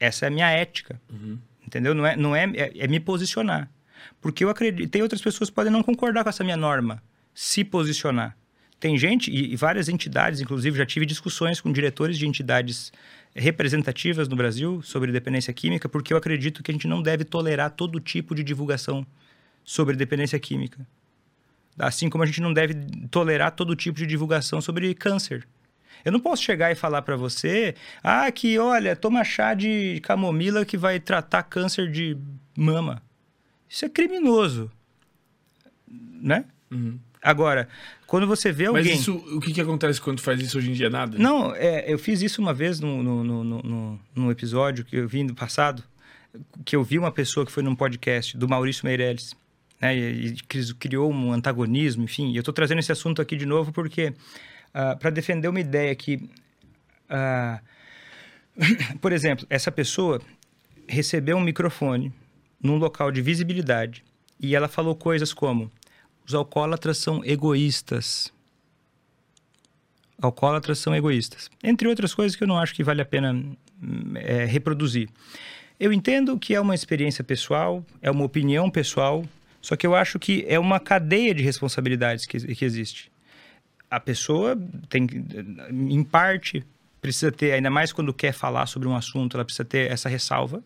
Essa 0.00 0.26
é 0.26 0.28
a 0.28 0.30
minha 0.30 0.50
ética. 0.50 1.00
Entendeu? 1.66 1.94
Não 1.94 2.06
é, 2.06 2.16
não 2.16 2.36
é, 2.36 2.44
é, 2.54 2.72
é 2.78 2.88
me 2.88 3.00
posicionar. 3.00 3.70
Porque 4.20 4.44
eu 4.44 4.48
acredito. 4.48 4.88
Tem 4.88 5.02
outras 5.02 5.20
pessoas 5.20 5.50
que 5.50 5.56
podem 5.56 5.72
não 5.72 5.82
concordar 5.82 6.22
com 6.22 6.30
essa 6.30 6.44
minha 6.44 6.56
norma. 6.56 7.02
Se 7.34 7.64
posicionar. 7.64 8.36
Tem 8.80 8.96
gente, 8.96 9.30
e, 9.30 9.52
e 9.52 9.56
várias 9.56 9.88
entidades, 9.88 10.40
inclusive, 10.40 10.78
já 10.78 10.86
tive 10.86 11.04
discussões 11.04 11.60
com 11.60 11.72
diretores 11.72 12.16
de 12.16 12.26
entidades 12.26 12.92
representativas 13.34 14.28
no 14.28 14.36
Brasil 14.36 14.80
sobre 14.82 15.12
dependência 15.12 15.52
química, 15.52 15.88
porque 15.88 16.12
eu 16.12 16.16
acredito 16.16 16.62
que 16.62 16.70
a 16.70 16.74
gente 16.74 16.86
não 16.86 17.02
deve 17.02 17.24
tolerar 17.24 17.70
todo 17.70 18.00
tipo 18.00 18.34
de 18.34 18.42
divulgação 18.42 19.06
sobre 19.68 19.94
dependência 19.96 20.38
química. 20.38 20.86
Assim 21.78 22.08
como 22.08 22.24
a 22.24 22.26
gente 22.26 22.40
não 22.40 22.54
deve 22.54 22.72
tolerar 23.10 23.52
todo 23.52 23.76
tipo 23.76 23.98
de 23.98 24.06
divulgação 24.06 24.62
sobre 24.62 24.94
câncer. 24.94 25.46
Eu 26.02 26.10
não 26.10 26.18
posso 26.20 26.42
chegar 26.42 26.72
e 26.72 26.74
falar 26.74 27.02
para 27.02 27.16
você, 27.16 27.74
ah, 28.02 28.32
que 28.32 28.58
olha, 28.58 28.96
toma 28.96 29.22
chá 29.24 29.52
de 29.52 30.00
camomila 30.02 30.64
que 30.64 30.78
vai 30.78 30.98
tratar 30.98 31.42
câncer 31.42 31.90
de 31.90 32.16
mama. 32.56 33.02
Isso 33.68 33.84
é 33.84 33.90
criminoso, 33.90 34.70
né? 35.86 36.46
Uhum. 36.70 36.98
Agora, 37.22 37.68
quando 38.06 38.26
você 38.26 38.50
vê 38.50 38.66
alguém... 38.66 38.84
Mas 38.84 39.00
isso, 39.00 39.16
o 39.36 39.38
que, 39.38 39.52
que 39.52 39.60
acontece 39.60 40.00
quando 40.00 40.20
faz 40.22 40.40
isso 40.40 40.56
hoje 40.56 40.70
em 40.70 40.72
dia? 40.72 40.88
Nada? 40.88 41.18
Não, 41.18 41.54
é, 41.54 41.92
eu 41.92 41.98
fiz 41.98 42.22
isso 42.22 42.40
uma 42.40 42.54
vez 42.54 42.80
no, 42.80 43.02
no, 43.02 43.22
no, 43.22 43.44
no, 43.44 43.62
no- 43.62 44.00
num 44.14 44.30
episódio 44.30 44.82
que 44.84 44.96
eu 44.96 45.06
vi 45.06 45.22
no 45.24 45.34
passado, 45.34 45.84
que 46.64 46.74
eu 46.74 46.82
vi 46.82 46.98
uma 46.98 47.10
pessoa 47.12 47.44
que 47.44 47.52
foi 47.52 47.62
num 47.62 47.74
podcast 47.74 48.36
do 48.38 48.48
Maurício 48.48 48.86
Meirelles, 48.86 49.34
né, 49.80 49.96
e, 49.96 50.34
cri- 50.48 50.74
criou 50.74 51.12
um 51.12 51.32
antagonismo, 51.32 52.04
enfim. 52.04 52.30
E 52.32 52.36
eu 52.36 52.40
estou 52.40 52.54
trazendo 52.54 52.78
esse 52.78 52.92
assunto 52.92 53.22
aqui 53.22 53.36
de 53.36 53.46
novo 53.46 53.72
porque, 53.72 54.12
para 54.98 55.10
defender 55.10 55.48
uma 55.48 55.60
ideia 55.60 55.94
que, 55.94 56.28
ah, 57.08 57.60
por 59.00 59.12
exemplo, 59.12 59.46
essa 59.48 59.70
pessoa 59.70 60.20
recebeu 60.86 61.36
um 61.36 61.42
microfone 61.42 62.12
num 62.60 62.76
local 62.76 63.12
de 63.12 63.22
visibilidade 63.22 64.04
e 64.40 64.54
ela 64.54 64.68
falou 64.68 64.94
coisas 64.94 65.32
como: 65.32 65.70
os 66.26 66.34
alcoólatras 66.34 66.98
são 66.98 67.24
egoístas 67.24 68.32
alcoólatras 70.20 70.78
são 70.78 70.94
egoístas. 70.94 71.50
Entre 71.62 71.88
outras 71.88 72.12
coisas 72.12 72.36
que 72.36 72.42
eu 72.42 72.48
não 72.48 72.58
acho 72.58 72.74
que 72.74 72.82
vale 72.82 73.00
a 73.00 73.04
pena 73.04 73.40
é, 74.16 74.44
reproduzir. 74.44 75.08
Eu 75.78 75.92
entendo 75.92 76.36
que 76.38 76.54
é 76.54 76.60
uma 76.60 76.74
experiência 76.74 77.22
pessoal, 77.22 77.84
é 78.02 78.10
uma 78.10 78.24
opinião 78.24 78.68
pessoal, 78.68 79.24
só 79.68 79.76
que 79.76 79.86
eu 79.86 79.94
acho 79.94 80.18
que 80.18 80.46
é 80.48 80.58
uma 80.58 80.80
cadeia 80.80 81.34
de 81.34 81.42
responsabilidades 81.42 82.24
que, 82.24 82.38
que 82.54 82.64
existe. 82.64 83.12
A 83.90 84.00
pessoa 84.00 84.58
tem, 84.88 85.06
em 85.70 86.02
parte, 86.02 86.64
precisa 87.02 87.30
ter, 87.30 87.52
ainda 87.52 87.68
mais 87.68 87.92
quando 87.92 88.14
quer 88.14 88.32
falar 88.32 88.64
sobre 88.64 88.88
um 88.88 88.96
assunto, 88.96 89.36
ela 89.36 89.44
precisa 89.44 89.66
ter 89.66 89.90
essa 89.90 90.08
ressalva. 90.08 90.64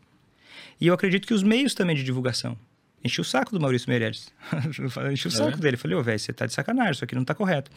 E 0.81 0.87
eu 0.87 0.95
acredito 0.95 1.27
que 1.27 1.35
os 1.35 1.43
meios 1.43 1.75
também 1.75 1.97
de 1.97 2.05
divulgação. 2.05 2.57
Enchi 3.03 3.21
o 3.21 3.25
saco 3.25 3.51
do 3.51 3.61
Maurício 3.61 3.91
Meirelles. 3.91 4.33
Enchi 5.11 5.27
o 5.27 5.31
saco 5.33 5.59
É? 5.59 5.61
dele. 5.61 5.77
Falei, 5.77 5.97
ô, 5.97 6.03
velho, 6.05 6.17
você 6.21 6.33
tá 6.33 6.47
de 6.47 6.53
sacanagem, 6.53 6.93
isso 6.93 7.03
aqui 7.03 7.17
não 7.17 7.25
tá 7.25 7.35
correto. 7.35 7.73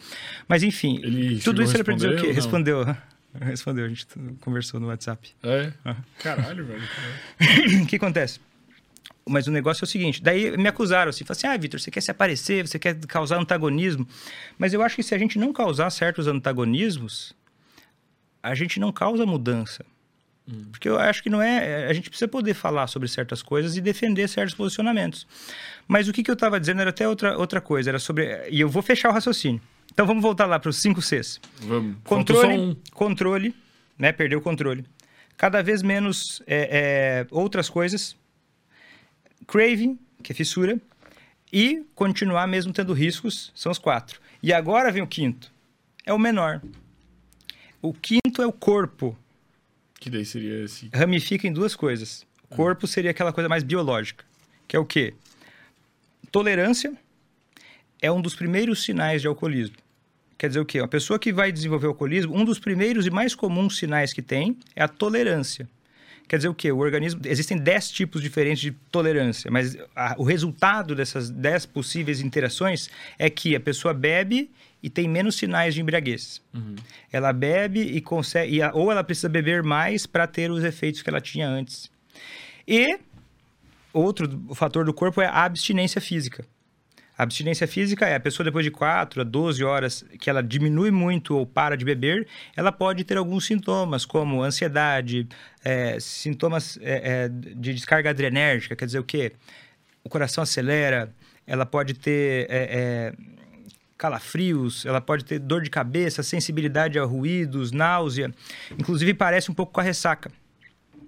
Mas, 0.46 0.62
enfim, 0.62 1.00
Ele 1.02 1.40
tudo 1.40 1.60
isso 1.60 1.74
era 1.74 1.82
pra 1.82 1.96
dizer 1.96 2.14
o 2.16 2.20
quê? 2.22 2.30
Respondeu. 2.30 2.84
Respondeu, 3.40 3.84
a 3.84 3.88
gente 3.88 4.06
conversou 4.42 4.78
no 4.78 4.86
WhatsApp. 4.86 5.34
É? 5.42 5.72
Caralho, 6.20 6.64
velho. 6.64 6.82
o 7.82 7.86
que 7.86 7.96
acontece? 7.96 8.38
Mas 9.28 9.48
o 9.48 9.50
negócio 9.50 9.82
é 9.82 9.86
o 9.86 9.88
seguinte, 9.88 10.22
daí 10.22 10.56
me 10.56 10.68
acusaram 10.68 11.10
assim, 11.10 11.24
falaram 11.24 11.38
assim, 11.38 11.46
ah, 11.48 11.56
Vitor, 11.56 11.80
você 11.80 11.90
quer 11.90 12.00
se 12.00 12.12
aparecer, 12.12 12.66
você 12.66 12.78
quer 12.78 12.96
causar 13.06 13.38
antagonismo. 13.38 14.06
Mas 14.56 14.72
eu 14.72 14.82
acho 14.82 14.94
que 14.94 15.02
se 15.02 15.14
a 15.14 15.18
gente 15.18 15.36
não 15.36 15.52
causar 15.52 15.90
certos 15.90 16.28
antagonismos, 16.28 17.34
a 18.40 18.54
gente 18.54 18.78
não 18.78 18.92
causa 18.92 19.26
mudança. 19.26 19.84
Porque 20.70 20.88
eu 20.88 20.96
acho 20.96 21.22
que 21.24 21.28
não 21.28 21.42
é. 21.42 21.86
A 21.86 21.92
gente 21.92 22.08
precisa 22.08 22.28
poder 22.28 22.54
falar 22.54 22.86
sobre 22.86 23.08
certas 23.08 23.42
coisas 23.42 23.76
e 23.76 23.80
defender 23.80 24.28
certos 24.28 24.54
posicionamentos. 24.54 25.26
Mas 25.88 26.06
o 26.06 26.12
que, 26.12 26.22
que 26.22 26.30
eu 26.30 26.34
estava 26.34 26.60
dizendo 26.60 26.80
era 26.80 26.90
até 26.90 27.08
outra, 27.08 27.36
outra 27.36 27.60
coisa, 27.60 27.90
era 27.90 27.98
sobre. 27.98 28.48
E 28.48 28.60
eu 28.60 28.68
vou 28.68 28.82
fechar 28.82 29.10
o 29.10 29.12
raciocínio. 29.12 29.60
Então 29.92 30.06
vamos 30.06 30.22
voltar 30.22 30.46
lá 30.46 30.60
para 30.60 30.68
os 30.68 30.76
5 30.76 31.02
Cs. 31.02 31.40
Vamos. 31.62 31.96
Controle, 32.04 32.58
um. 32.58 32.76
controle, 32.92 33.54
né? 33.98 34.12
Perdeu 34.12 34.38
o 34.38 34.42
controle. 34.42 34.84
Cada 35.36 35.62
vez 35.62 35.82
menos 35.82 36.40
é, 36.46 36.68
é, 36.70 37.26
outras 37.30 37.68
coisas. 37.68 38.16
Craving, 39.46 39.98
que 40.22 40.32
é 40.32 40.34
fissura. 40.34 40.80
E 41.52 41.84
continuar 41.94 42.46
mesmo 42.46 42.72
tendo 42.72 42.92
riscos, 42.92 43.52
são 43.54 43.70
os 43.70 43.78
quatro. 43.78 44.20
E 44.42 44.52
agora 44.52 44.90
vem 44.90 45.02
o 45.02 45.06
quinto. 45.06 45.52
É 46.04 46.12
o 46.12 46.18
menor. 46.18 46.60
O 47.80 47.92
quinto 47.92 48.42
é 48.42 48.46
o 48.46 48.52
corpo. 48.52 49.16
Que 49.98 50.10
daí 50.10 50.24
seria 50.24 50.64
esse. 50.64 50.90
Ramifica 50.92 51.46
em 51.46 51.52
duas 51.52 51.74
coisas. 51.74 52.26
O 52.50 52.54
corpo 52.54 52.86
seria 52.86 53.10
aquela 53.10 53.32
coisa 53.32 53.48
mais 53.48 53.62
biológica. 53.62 54.24
Que 54.68 54.76
é 54.76 54.78
o 54.78 54.84
quê? 54.84 55.14
Tolerância 56.30 56.92
é 58.00 58.10
um 58.10 58.20
dos 58.20 58.34
primeiros 58.34 58.84
sinais 58.84 59.22
de 59.22 59.28
alcoolismo. 59.28 59.76
Quer 60.38 60.48
dizer 60.48 60.60
o 60.60 60.66
quê? 60.66 60.80
Uma 60.80 60.88
pessoa 60.88 61.18
que 61.18 61.32
vai 61.32 61.50
desenvolver 61.50 61.86
alcoolismo, 61.86 62.36
um 62.36 62.44
dos 62.44 62.58
primeiros 62.58 63.06
e 63.06 63.10
mais 63.10 63.34
comuns 63.34 63.78
sinais 63.78 64.12
que 64.12 64.20
tem 64.20 64.58
é 64.74 64.82
a 64.82 64.88
tolerância. 64.88 65.68
Quer 66.28 66.36
dizer 66.38 66.48
o 66.48 66.54
quê? 66.54 66.72
O 66.72 66.78
organismo. 66.78 67.20
Existem 67.24 67.56
10 67.56 67.90
tipos 67.90 68.20
diferentes 68.20 68.60
de 68.60 68.72
tolerância, 68.90 69.50
mas 69.50 69.76
a- 69.94 70.14
o 70.18 70.24
resultado 70.24 70.94
dessas 70.94 71.30
10 71.30 71.66
possíveis 71.66 72.20
interações 72.20 72.90
é 73.18 73.30
que 73.30 73.54
a 73.54 73.60
pessoa 73.60 73.94
bebe 73.94 74.50
e 74.82 74.90
tem 74.90 75.08
menos 75.08 75.36
sinais 75.36 75.74
de 75.74 75.80
embriaguez. 75.80 76.42
Ela 77.12 77.32
bebe 77.32 77.80
e 77.80 78.00
consegue. 78.00 78.56
e 78.56 78.62
a- 78.62 78.72
ou 78.74 78.90
ela 78.90 79.04
precisa 79.04 79.28
beber 79.28 79.62
mais 79.62 80.04
para 80.06 80.26
ter 80.26 80.50
os 80.50 80.64
efeitos 80.64 81.00
que 81.02 81.08
ela 81.08 81.20
tinha 81.20 81.48
antes. 81.48 81.90
E 82.66 82.98
outro 83.92 84.28
fator 84.54 84.84
do 84.84 84.92
corpo 84.92 85.20
é 85.20 85.26
a 85.26 85.44
abstinência 85.44 86.00
física. 86.00 86.44
A 87.18 87.22
abstinência 87.22 87.66
física 87.66 88.06
é 88.06 88.14
a 88.14 88.20
pessoa 88.20 88.44
depois 88.44 88.64
de 88.64 88.70
4 88.70 89.22
a 89.22 89.24
12 89.24 89.64
horas 89.64 90.04
que 90.20 90.28
ela 90.28 90.42
diminui 90.42 90.90
muito 90.90 91.34
ou 91.34 91.46
para 91.46 91.74
de 91.74 91.84
beber, 91.84 92.26
ela 92.54 92.70
pode 92.70 93.04
ter 93.04 93.16
alguns 93.16 93.46
sintomas, 93.46 94.04
como 94.04 94.42
ansiedade, 94.42 95.26
é, 95.64 95.98
sintomas 95.98 96.78
é, 96.82 97.24
é, 97.24 97.28
de 97.28 97.72
descarga 97.72 98.10
adrenérgica, 98.10 98.76
quer 98.76 98.84
dizer 98.84 98.98
o 98.98 99.04
quê? 99.04 99.32
O 100.04 100.10
coração 100.10 100.42
acelera, 100.42 101.10
ela 101.46 101.64
pode 101.64 101.94
ter 101.94 102.46
é, 102.50 102.50
é, 102.50 103.12
calafrios, 103.96 104.84
ela 104.84 105.00
pode 105.00 105.24
ter 105.24 105.38
dor 105.38 105.62
de 105.62 105.70
cabeça, 105.70 106.22
sensibilidade 106.22 106.98
a 106.98 107.04
ruídos, 107.04 107.72
náusea, 107.72 108.30
inclusive 108.78 109.14
parece 109.14 109.50
um 109.50 109.54
pouco 109.54 109.72
com 109.72 109.80
a 109.80 109.84
ressaca. 109.84 110.30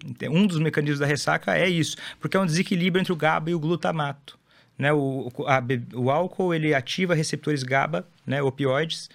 Então, 0.06 0.32
Um 0.32 0.46
dos 0.46 0.58
mecanismos 0.58 1.00
da 1.00 1.06
ressaca 1.06 1.54
é 1.54 1.68
isso, 1.68 1.96
porque 2.18 2.36
é 2.36 2.40
um 2.40 2.46
desequilíbrio 2.46 3.00
entre 3.00 3.12
o 3.12 3.16
GABA 3.16 3.50
e 3.50 3.54
o 3.54 3.60
glutamato. 3.60 4.38
Né? 4.78 4.92
O, 4.92 5.30
a 5.46 5.62
o 5.94 6.10
álcool 6.10 6.54
ele 6.54 6.72
ativa 6.72 7.14
receptores 7.14 7.62
GABA, 7.62 8.06
né? 8.24 8.40
opioides, 8.40 9.10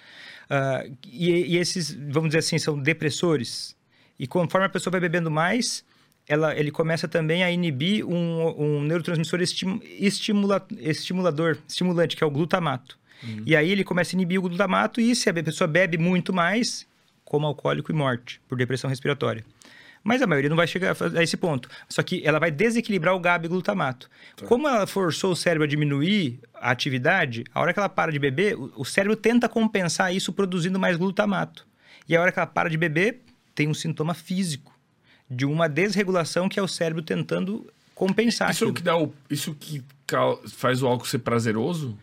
ah, 0.48 0.84
e, 1.10 1.54
e 1.54 1.56
esses, 1.56 1.92
vamos 1.92 2.28
dizer 2.28 2.38
assim, 2.38 2.58
são 2.58 2.78
depressores. 2.78 3.74
E 4.18 4.26
conforme 4.26 4.66
a 4.66 4.70
pessoa 4.70 4.92
vai 4.92 5.00
bebendo 5.00 5.30
mais, 5.30 5.84
ela, 6.28 6.56
ele 6.56 6.70
começa 6.70 7.08
também 7.08 7.42
a 7.42 7.50
inibir 7.50 8.06
um, 8.06 8.54
um 8.58 8.82
neurotransmissor 8.82 9.40
estim, 9.40 9.80
estimula, 9.98 10.64
estimulador, 10.78 11.58
estimulante, 11.68 12.16
que 12.16 12.24
é 12.24 12.26
o 12.26 12.30
glutamato. 12.30 12.98
E 13.46 13.56
aí 13.56 13.70
ele 13.70 13.84
começa 13.84 14.14
a 14.14 14.16
inibir 14.16 14.38
o 14.38 14.42
glutamato 14.42 15.00
e 15.00 15.14
se 15.14 15.30
a 15.30 15.34
pessoa 15.34 15.66
bebe 15.66 15.96
muito 15.96 16.32
mais, 16.32 16.86
como 17.24 17.46
alcoólico 17.46 17.90
e 17.90 17.94
morte 17.94 18.40
por 18.48 18.58
depressão 18.58 18.88
respiratória. 18.88 19.44
Mas 20.04 20.20
a 20.20 20.26
maioria 20.26 20.50
não 20.50 20.56
vai 20.56 20.66
chegar 20.66 20.94
a 21.16 21.22
esse 21.22 21.34
ponto. 21.36 21.66
Só 21.88 22.02
que 22.02 22.22
ela 22.26 22.38
vai 22.38 22.50
desequilibrar 22.50 23.14
o 23.14 23.18
GABA 23.18 23.46
e 23.46 23.48
glutamato. 23.48 24.10
Como 24.44 24.68
ela 24.68 24.86
forçou 24.86 25.32
o 25.32 25.36
cérebro 25.36 25.64
a 25.64 25.66
diminuir 25.66 26.38
a 26.54 26.70
atividade, 26.70 27.42
a 27.54 27.60
hora 27.60 27.72
que 27.72 27.78
ela 27.78 27.88
para 27.88 28.12
de 28.12 28.18
beber, 28.18 28.54
o 28.76 28.84
cérebro 28.84 29.16
tenta 29.16 29.48
compensar 29.48 30.14
isso 30.14 30.30
produzindo 30.30 30.78
mais 30.78 30.98
glutamato. 30.98 31.66
E 32.06 32.14
a 32.14 32.20
hora 32.20 32.30
que 32.30 32.38
ela 32.38 32.46
para 32.46 32.68
de 32.68 32.76
beber, 32.76 33.22
tem 33.54 33.66
um 33.66 33.72
sintoma 33.72 34.12
físico 34.12 34.72
de 35.30 35.46
uma 35.46 35.68
desregulação 35.70 36.50
que 36.50 36.60
é 36.60 36.62
o 36.62 36.68
cérebro 36.68 37.02
tentando 37.02 37.66
compensar 37.94 38.50
Isso 38.50 38.64
é 38.64 38.66
aquilo. 38.66 38.74
que 38.74 38.82
dá 38.82 38.96
o. 38.98 39.14
Isso 39.30 39.54
que 39.54 39.82
faz 40.48 40.82
o 40.82 40.86
álcool 40.86 41.06
ser 41.06 41.20
prazeroso? 41.20 41.96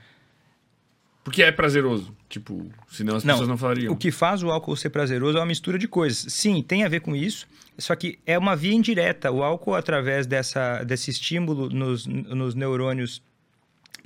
Porque 1.23 1.43
é 1.43 1.51
prazeroso. 1.51 2.15
Tipo, 2.27 2.65
senão 2.89 3.15
as 3.17 3.23
Não, 3.23 3.35
pessoas 3.35 3.49
não 3.49 3.57
falariam. 3.57 3.93
O 3.93 3.97
que 3.97 4.09
faz 4.11 4.41
o 4.41 4.49
álcool 4.49 4.75
ser 4.75 4.89
prazeroso 4.89 5.37
é 5.37 5.39
uma 5.41 5.45
mistura 5.45 5.77
de 5.77 5.87
coisas. 5.87 6.33
Sim, 6.33 6.63
tem 6.63 6.83
a 6.83 6.89
ver 6.89 7.01
com 7.01 7.15
isso, 7.15 7.45
só 7.81 7.95
que 7.95 8.19
é 8.25 8.37
uma 8.37 8.55
via 8.55 8.73
indireta. 8.73 9.31
O 9.31 9.43
álcool, 9.43 9.75
através 9.75 10.25
dessa, 10.25 10.83
desse 10.83 11.09
estímulo 11.11 11.69
nos, 11.69 12.05
nos 12.07 12.55
neurônios 12.55 13.21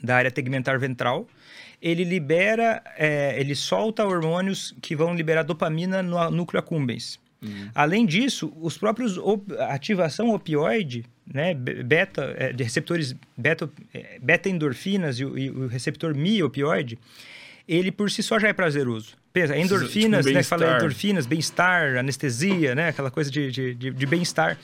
da 0.02 0.16
área 0.16 0.32
tegmentar 0.32 0.80
ventral, 0.80 1.28
ele 1.82 2.04
libera, 2.04 2.82
é, 2.98 3.40
ele 3.40 3.54
solta 3.56 4.04
hormônios 4.06 4.74
que 4.82 4.96
vão 4.96 5.14
liberar 5.14 5.44
dopamina 5.44 6.02
no 6.02 6.32
núcleo 6.32 6.60
accumbens. 6.60 7.20
Além 7.76 8.08
disso, 8.08 8.52
os 8.60 8.76
próprios 8.76 9.18
op- 9.20 9.52
ativação 9.70 10.32
opioide, 10.34 11.06
né, 11.32 11.54
be- 11.54 11.84
beta, 11.84 12.34
é, 12.40 12.52
de 12.52 12.64
receptores 12.64 13.14
beta, 13.38 13.70
é, 13.94 14.18
beta-endorfinas 14.20 15.20
e, 15.20 15.26
o- 15.26 15.38
e 15.38 15.50
o 15.52 15.68
receptor 15.68 16.16
mi 16.16 16.42
opioide, 16.42 16.98
ele 17.68 17.92
por 17.92 18.10
si 18.10 18.24
só 18.24 18.40
já 18.40 18.48
é 18.48 18.54
prazeroso. 18.54 19.16
Pensa, 19.36 19.58
endorfinas, 19.58 20.26
tipo, 20.26 20.34
né, 20.38 20.44
fala 20.44 20.78
endorfinas, 20.78 21.26
bem-estar, 21.26 21.98
anestesia, 21.98 22.74
né, 22.74 22.88
aquela 22.88 23.12
coisa 23.12 23.30
de, 23.30 23.52
de, 23.52 23.76
de- 23.76 23.92
de 23.92 24.06
bem-estar. 24.06 24.58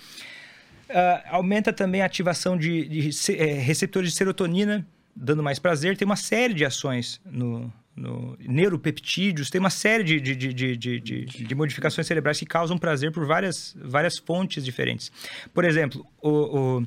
Ah, 0.90 1.24
aumenta 1.32 1.74
também 1.74 2.02
a 2.02 2.06
ativação 2.06 2.58
de, 2.58 2.88
de 2.88 3.10
eh, 3.34 3.54
receptores 3.60 4.12
de 4.12 4.16
serotonina, 4.16 4.88
dando 5.14 5.44
mais 5.44 5.60
prazer. 5.60 5.98
Tem 5.98 6.06
uma 6.06 6.16
série 6.16 6.54
de 6.54 6.64
ações 6.64 7.20
no, 7.26 7.72
no 7.94 8.38
neuropeptídeos, 8.40 9.50
tem 9.50 9.60
uma 9.60 9.70
série 9.70 10.04
de, 10.06 10.20
de, 10.22 10.36
de, 10.38 10.78
de, 10.78 11.00
de, 11.26 11.54
modificações 11.56 12.08
cerebrais 12.08 12.40
que 12.40 12.46
causam 12.46 12.78
prazer 12.78 13.12
por 13.12 13.26
várias, 13.26 13.76
várias 13.84 14.18
fontes 14.18 14.64
diferentes. 14.64 15.12
Por 15.54 15.66
exemplo, 15.66 16.06
o- 16.22 16.84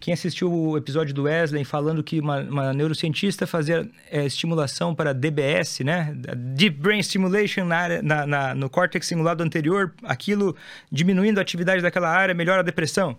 quem 0.00 0.12
assistiu 0.14 0.52
o 0.52 0.76
episódio 0.76 1.14
do 1.14 1.22
Wesley 1.24 1.64
falando 1.64 2.02
que 2.02 2.18
uma, 2.20 2.40
uma 2.40 2.72
neurocientista 2.72 3.46
fazia 3.46 3.88
eh, 4.10 4.26
estimulação 4.26 4.94
para 4.94 5.12
DBS, 5.12 5.80
né? 5.80 6.12
Deep 6.36 6.78
Brain 6.78 7.02
Stimulation 7.02 7.64
na 7.64 7.76
área- 7.76 8.02
na- 8.02 8.26
na- 8.26 8.54
no 8.54 8.68
córtex 8.68 9.06
simulado 9.06 9.42
anterior, 9.42 9.94
aquilo 10.02 10.56
diminuindo 10.90 11.38
a 11.38 11.42
atividade 11.42 11.82
daquela 11.82 12.08
área 12.10 12.34
melhora 12.34 12.60
a 12.60 12.64
depressão. 12.64 13.16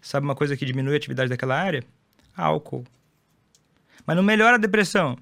Sabe 0.00 0.24
uma 0.26 0.34
coisa 0.34 0.56
que 0.56 0.64
diminui 0.64 0.94
a 0.94 0.96
atividade 0.96 1.28
daquela 1.28 1.56
área? 1.58 1.82
Álcool. 2.36 2.84
Mas 4.06 4.16
não 4.16 4.22
melhora 4.22 4.54
a 4.56 4.58
depressão. 4.58 5.16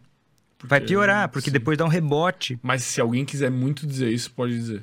Vai 0.63 0.81
piorar, 0.81 1.29
porque 1.29 1.51
sim. 1.51 1.53
depois 1.53 1.77
dá 1.77 1.85
um 1.85 1.89
rebote. 1.89 2.59
Mas 2.63 2.83
se 2.83 3.01
alguém 3.01 3.25
quiser 3.25 3.51
muito 3.51 3.87
dizer 3.87 4.11
isso, 4.11 4.31
pode 4.31 4.55
dizer. 4.55 4.83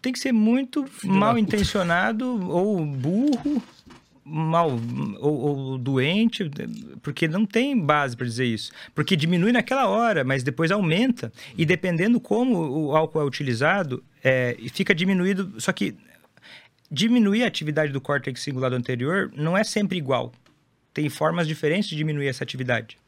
Tem 0.00 0.12
que 0.12 0.18
ser 0.18 0.32
muito 0.32 0.86
Filho 0.86 1.12
mal 1.12 1.36
intencionado 1.36 2.48
ou 2.50 2.84
burro, 2.86 3.62
mal 4.30 4.70
ou, 5.18 5.40
ou 5.40 5.78
doente, 5.78 6.48
porque 7.02 7.26
não 7.26 7.44
tem 7.44 7.78
base 7.78 8.16
para 8.16 8.26
dizer 8.26 8.46
isso. 8.46 8.70
Porque 8.94 9.16
diminui 9.16 9.50
naquela 9.50 9.88
hora, 9.88 10.22
mas 10.22 10.42
depois 10.42 10.70
aumenta. 10.70 11.32
E 11.58 11.66
dependendo 11.66 12.20
como 12.20 12.58
o 12.58 12.96
álcool 12.96 13.20
é 13.20 13.24
utilizado, 13.24 14.02
é, 14.22 14.56
fica 14.72 14.94
diminuído. 14.94 15.60
Só 15.60 15.72
que 15.72 15.96
diminuir 16.90 17.42
a 17.42 17.46
atividade 17.46 17.92
do 17.92 18.00
córtex 18.00 18.40
cingulado 18.40 18.76
anterior 18.76 19.30
não 19.34 19.58
é 19.58 19.64
sempre 19.64 19.98
igual. 19.98 20.32
Tem 20.94 21.08
formas 21.08 21.46
diferentes 21.46 21.88
de 21.88 21.96
diminuir 21.96 22.28
essa 22.28 22.44
atividade. 22.44 22.98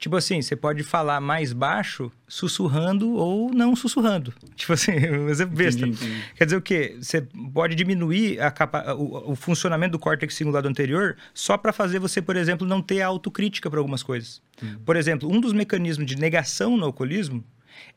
Tipo 0.00 0.16
assim, 0.16 0.40
você 0.40 0.56
pode 0.56 0.82
falar 0.82 1.20
mais 1.20 1.52
baixo 1.52 2.10
sussurrando 2.26 3.12
ou 3.12 3.52
não 3.52 3.76
sussurrando. 3.76 4.32
Tipo 4.56 4.72
assim, 4.72 4.92
um 4.92 5.28
exemplo 5.28 5.54
besta. 5.54 5.82
Entendi, 5.86 6.04
entendi. 6.06 6.24
Quer 6.34 6.44
dizer 6.46 6.56
o 6.56 6.62
quê? 6.62 6.96
Você 7.00 7.20
pode 7.52 7.74
diminuir 7.74 8.40
a 8.40 8.50
capa- 8.50 8.94
o, 8.94 9.32
o 9.32 9.36
funcionamento 9.36 9.92
do 9.92 9.98
córtex 9.98 10.34
cingulado 10.34 10.66
anterior 10.66 11.16
só 11.34 11.58
para 11.58 11.70
fazer 11.70 11.98
você, 11.98 12.22
por 12.22 12.34
exemplo, 12.34 12.66
não 12.66 12.80
ter 12.80 13.02
autocrítica 13.02 13.68
para 13.68 13.78
algumas 13.78 14.02
coisas. 14.02 14.40
Por 14.86 14.96
exemplo, 14.96 15.30
um 15.30 15.38
dos 15.38 15.52
mecanismos 15.52 16.06
de 16.06 16.16
negação 16.16 16.78
no 16.78 16.86
alcoolismo 16.86 17.44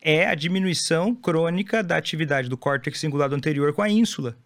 é 0.02 0.28
a 0.28 0.36
diminuição 0.36 1.16
crônica 1.16 1.82
da 1.82 1.96
atividade 1.96 2.50
do 2.50 2.58
córtex 2.58 3.00
cingulado 3.00 3.34
anterior 3.34 3.72
com 3.72 3.82
a 3.82 3.90
ínsula. 3.90 4.38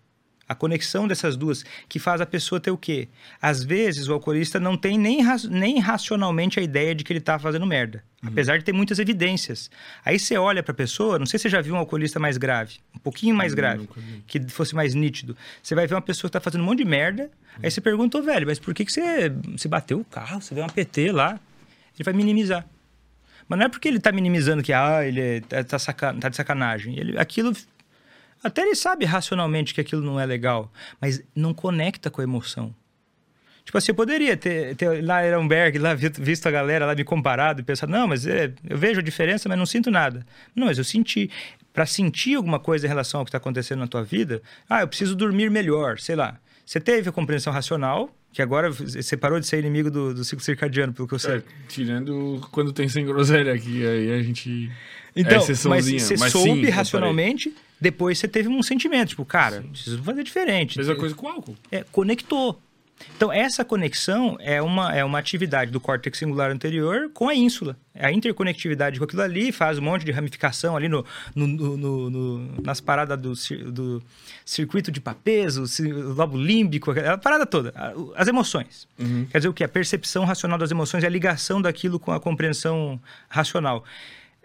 A 0.49 0.55
conexão 0.55 1.07
dessas 1.07 1.35
duas, 1.35 1.65
que 1.89 1.99
faz 1.99 2.21
a 2.21 2.25
pessoa 2.25 2.59
ter 2.59 2.71
o 2.71 2.77
quê? 2.77 3.09
Às 3.41 3.63
vezes, 3.63 4.07
o 4.07 4.13
alcoolista 4.13 4.59
não 4.59 4.77
tem 4.77 4.97
nem, 4.97 5.21
ra- 5.21 5.35
nem 5.49 5.79
racionalmente 5.79 6.57
a 6.59 6.63
ideia 6.63 6.95
de 6.95 7.03
que 7.03 7.11
ele 7.11 7.19
está 7.19 7.37
fazendo 7.37 7.65
merda. 7.65 8.01
Apesar 8.25 8.57
de 8.57 8.63
ter 8.63 8.71
muitas 8.73 8.97
evidências. 8.97 9.69
Aí 10.05 10.17
você 10.17 10.37
olha 10.37 10.63
para 10.63 10.71
a 10.71 10.75
pessoa, 10.75 11.19
não 11.19 11.25
sei 11.25 11.37
se 11.37 11.43
você 11.43 11.49
já 11.49 11.61
viu 11.61 11.75
um 11.75 11.77
alcoolista 11.77 12.19
mais 12.19 12.37
grave, 12.37 12.75
um 12.95 12.99
pouquinho 12.99 13.35
mais 13.35 13.53
grave, 13.53 13.79
que 14.25 14.39
fosse 14.49 14.73
mais 14.73 14.93
nítido. 14.95 15.35
Você 15.61 15.75
vai 15.75 15.85
ver 15.85 15.95
uma 15.95 16.01
pessoa 16.01 16.29
que 16.29 16.37
está 16.37 16.39
fazendo 16.41 16.61
um 16.61 16.65
monte 16.65 16.79
de 16.79 16.85
merda, 16.85 17.29
aí 17.61 17.69
você 17.69 17.81
pergunta, 17.81 18.17
ô 18.17 18.21
velho, 18.21 18.47
mas 18.47 18.57
por 18.57 18.73
que, 18.73 18.85
que 18.85 18.91
você, 18.91 19.29
você 19.55 19.67
bateu 19.67 19.99
o 19.99 20.05
carro? 20.05 20.41
Você 20.41 20.55
deu 20.55 20.63
uma 20.63 20.69
PT 20.71 21.11
lá? 21.11 21.39
Ele 21.95 22.03
vai 22.03 22.13
minimizar. 22.13 22.65
Mas 23.49 23.59
não 23.59 23.65
é 23.65 23.69
porque 23.69 23.87
ele 23.87 23.99
tá 23.99 24.11
minimizando 24.11 24.63
que, 24.63 24.71
ah, 24.73 25.05
ele 25.05 25.19
é- 25.21 25.41
tá, 25.41 25.63
tá 25.63 25.79
saca- 25.79 26.13
tá 26.13 26.29
de 26.29 26.35
sacanagem. 26.35 26.97
Ele, 26.97 27.17
aquilo. 27.17 27.53
Até 28.43 28.61
ele 28.61 28.75
sabe 28.75 29.05
racionalmente 29.05 29.73
que 29.73 29.81
aquilo 29.81 30.01
não 30.01 30.19
é 30.19 30.25
legal, 30.25 30.71
mas 31.01 31.23
não 31.35 31.53
conecta 31.53 32.09
com 32.09 32.21
a 32.21 32.23
emoção. 32.23 32.73
Tipo 33.65 33.77
assim, 33.77 33.91
eu 33.91 33.95
poderia 33.95 34.37
ter, 34.37 34.75
ter 34.77 35.03
lá 35.03 35.21
em 35.23 35.27
Ehrenberg, 35.27 35.77
lá 35.77 35.93
vi- 35.93 36.09
visto 36.17 36.47
a 36.47 36.51
galera 36.51 36.85
lá 36.85 36.95
me 36.95 37.03
comparado 37.03 37.59
e 37.59 37.63
pensado, 37.65 37.91
não, 37.91 38.07
mas 38.07 38.25
é, 38.25 38.53
eu 38.69 38.77
vejo 38.77 39.01
a 39.01 39.03
diferença, 39.03 39.49
mas 39.49 39.57
não 39.57 39.65
sinto 39.65 39.91
nada. 39.91 40.25
Não, 40.55 40.67
mas 40.67 40.77
eu 40.77 40.85
senti. 40.85 41.29
Para 41.73 41.85
sentir 41.85 42.35
alguma 42.35 42.59
coisa 42.59 42.85
em 42.85 42.87
relação 42.87 43.19
ao 43.19 43.25
que 43.25 43.29
está 43.29 43.37
acontecendo 43.37 43.79
na 43.79 43.87
tua 43.87 44.03
vida, 44.03 44.41
ah, 44.69 44.81
eu 44.81 44.87
preciso 44.87 45.15
dormir 45.17 45.51
melhor, 45.51 45.99
sei 45.99 46.15
lá. 46.15 46.39
Você 46.65 46.79
teve 46.79 47.09
a 47.09 47.11
compreensão 47.11 47.51
racional, 47.51 48.09
que 48.31 48.41
agora 48.41 48.69
você 48.71 49.17
parou 49.17 49.37
de 49.39 49.45
ser 49.45 49.59
inimigo 49.59 49.91
do, 49.91 50.13
do 50.13 50.23
ciclo 50.23 50.43
circadiano, 50.43 50.93
pelo 50.93 51.05
que 51.07 51.15
eu 51.15 51.19
sei. 51.19 51.35
É, 51.35 51.43
tirando 51.67 52.39
quando 52.51 52.71
tem 52.71 52.87
sem 52.87 53.05
groselha 53.05 53.53
aqui, 53.53 53.85
aí 53.85 54.13
a 54.13 54.23
gente. 54.23 54.71
Então, 55.13 55.43
é 55.43 55.67
mas 55.67 55.85
você 55.85 56.17
Mas 56.17 56.31
soube 56.31 56.65
sim, 56.65 56.69
racionalmente, 56.69 57.53
depois 57.79 58.17
você 58.17 58.27
teve 58.27 58.47
um 58.49 58.61
sentimento, 58.63 59.09
tipo, 59.09 59.25
cara, 59.25 59.61
preciso 59.61 60.01
fazer 60.03 60.23
diferente. 60.23 60.77
Mesma 60.77 60.95
coisa 60.95 61.15
com 61.15 61.27
álcool. 61.27 61.55
É, 61.71 61.83
conectou. 61.91 62.59
Então, 63.15 63.31
essa 63.31 63.63
conexão 63.63 64.37
é 64.39 64.59
uma, 64.59 64.91
é 64.95 65.03
uma 65.05 65.19
atividade 65.19 65.69
do 65.69 65.79
córtex 65.79 66.17
singular 66.17 66.49
anterior 66.49 67.11
com 67.13 67.29
a 67.29 67.35
ínsula. 67.35 67.77
É 67.93 68.07
a 68.07 68.11
interconectividade 68.11 68.97
com 68.97 69.05
aquilo 69.05 69.21
ali 69.21 69.51
faz 69.51 69.77
um 69.77 69.83
monte 69.83 70.03
de 70.03 70.11
ramificação 70.11 70.75
ali 70.75 70.89
no, 70.89 71.05
no- 71.35 71.77
no- 71.77 72.09
no- 72.09 72.61
nas 72.63 72.81
paradas 72.81 73.19
do, 73.19 73.71
do 73.71 74.03
circuito 74.43 74.91
de 74.91 74.99
Papez, 74.99 75.57
o, 75.57 75.67
ci- 75.67 75.93
o 75.93 76.13
lobo 76.15 76.35
límbico, 76.41 76.89
a 76.89 77.19
parada 77.19 77.45
toda. 77.45 77.71
As 78.15 78.27
emoções. 78.27 78.87
Quer 79.29 79.37
dizer 79.37 79.49
o 79.49 79.53
que? 79.53 79.63
A 79.63 79.69
percepção 79.69 80.25
racional 80.25 80.57
das 80.57 80.71
emoções 80.71 81.03
é 81.03 81.07
a 81.07 81.11
ligação 81.11 81.61
daquilo 81.61 81.99
com 81.99 82.11
a 82.11 82.19
compreensão 82.19 82.99
racional. 83.29 83.83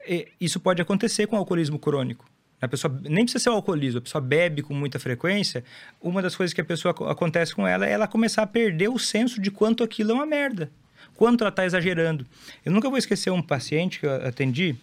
E 0.06 0.28
Isso 0.38 0.60
pode 0.60 0.82
acontecer 0.82 1.26
com 1.26 1.36
o 1.36 1.38
alcoolismo 1.38 1.78
crônico. 1.78 2.26
A 2.62 2.68
pessoa 2.68 2.96
nem 3.02 3.24
precisa 3.24 3.42
ser 3.42 3.50
o 3.50 3.54
alcoolismo, 3.54 3.98
a 3.98 4.02
pessoa 4.02 4.22
bebe 4.22 4.62
com 4.62 4.72
muita 4.72 4.98
frequência. 5.00 5.64
Uma 6.00 6.22
das 6.22 6.36
coisas 6.36 6.54
que 6.54 6.60
a 6.60 6.64
pessoa 6.64 6.92
aco- 6.92 7.06
acontece 7.06 7.52
com 7.54 7.66
ela 7.66 7.84
é 7.84 7.90
ela 7.90 8.06
começar 8.06 8.42
a 8.42 8.46
perder 8.46 8.88
o 8.88 8.98
senso 9.00 9.40
de 9.40 9.50
quanto 9.50 9.82
aquilo 9.82 10.12
é 10.12 10.14
uma 10.14 10.24
merda, 10.24 10.70
quanto 11.16 11.42
ela 11.42 11.48
está 11.50 11.66
exagerando. 11.66 12.24
Eu 12.64 12.70
nunca 12.70 12.88
vou 12.88 12.96
esquecer 12.96 13.30
um 13.30 13.42
paciente 13.42 13.98
que 13.98 14.06
eu 14.06 14.14
atendi 14.26 14.76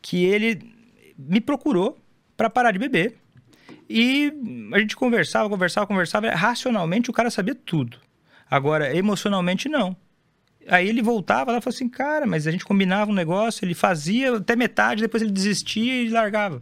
que 0.00 0.24
ele 0.24 0.74
me 1.18 1.40
procurou 1.40 1.98
para 2.36 2.48
parar 2.48 2.70
de 2.72 2.78
beber 2.78 3.16
e 3.90 4.32
a 4.72 4.78
gente 4.78 4.96
conversava, 4.96 5.48
conversava, 5.50 5.86
conversava. 5.86 6.30
Racionalmente 6.30 7.10
o 7.10 7.12
cara 7.12 7.30
sabia 7.30 7.54
tudo. 7.54 7.98
Agora, 8.50 8.96
emocionalmente, 8.96 9.68
não. 9.68 9.94
Aí 10.66 10.88
ele 10.88 11.02
voltava 11.02 11.52
lá 11.52 11.58
e 11.58 11.60
falou 11.60 11.74
assim, 11.74 11.88
cara, 11.88 12.26
mas 12.26 12.46
a 12.46 12.50
gente 12.50 12.64
combinava 12.64 13.10
um 13.10 13.14
negócio, 13.14 13.64
ele 13.64 13.74
fazia 13.74 14.36
até 14.36 14.54
metade, 14.54 15.02
depois 15.02 15.22
ele 15.22 15.32
desistia 15.32 16.02
e 16.02 16.08
largava. 16.10 16.60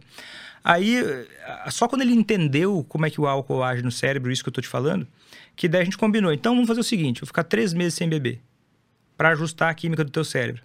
Aí, 0.69 0.97
eh, 0.97 1.25
só 1.71 1.87
quando 1.87 2.01
ele 2.01 2.11
entendeu 2.13 2.85
como 2.89 3.05
é 3.05 3.09
que 3.09 3.21
o 3.21 3.25
álcool 3.25 3.63
age 3.63 3.81
no 3.81 3.89
cérebro, 3.91 4.29
isso 4.29 4.43
que 4.43 4.49
eu 4.49 4.53
tô 4.53 4.59
te 4.59 4.67
falando, 4.67 5.07
que 5.55 5.65
daí 5.69 5.81
a 5.81 5.85
gente 5.85 5.97
combinou. 5.97 6.33
Então 6.33 6.53
vamos 6.53 6.67
fazer 6.67 6.81
o 6.81 6.83
seguinte, 6.83 7.21
vou 7.21 7.27
ficar 7.27 7.45
três 7.45 7.73
meses 7.73 7.93
sem 7.93 8.09
beber, 8.09 8.41
para 9.15 9.29
ajustar 9.29 9.69
a 9.69 9.73
química 9.73 10.03
do 10.03 10.11
teu 10.11 10.25
cérebro. 10.25 10.61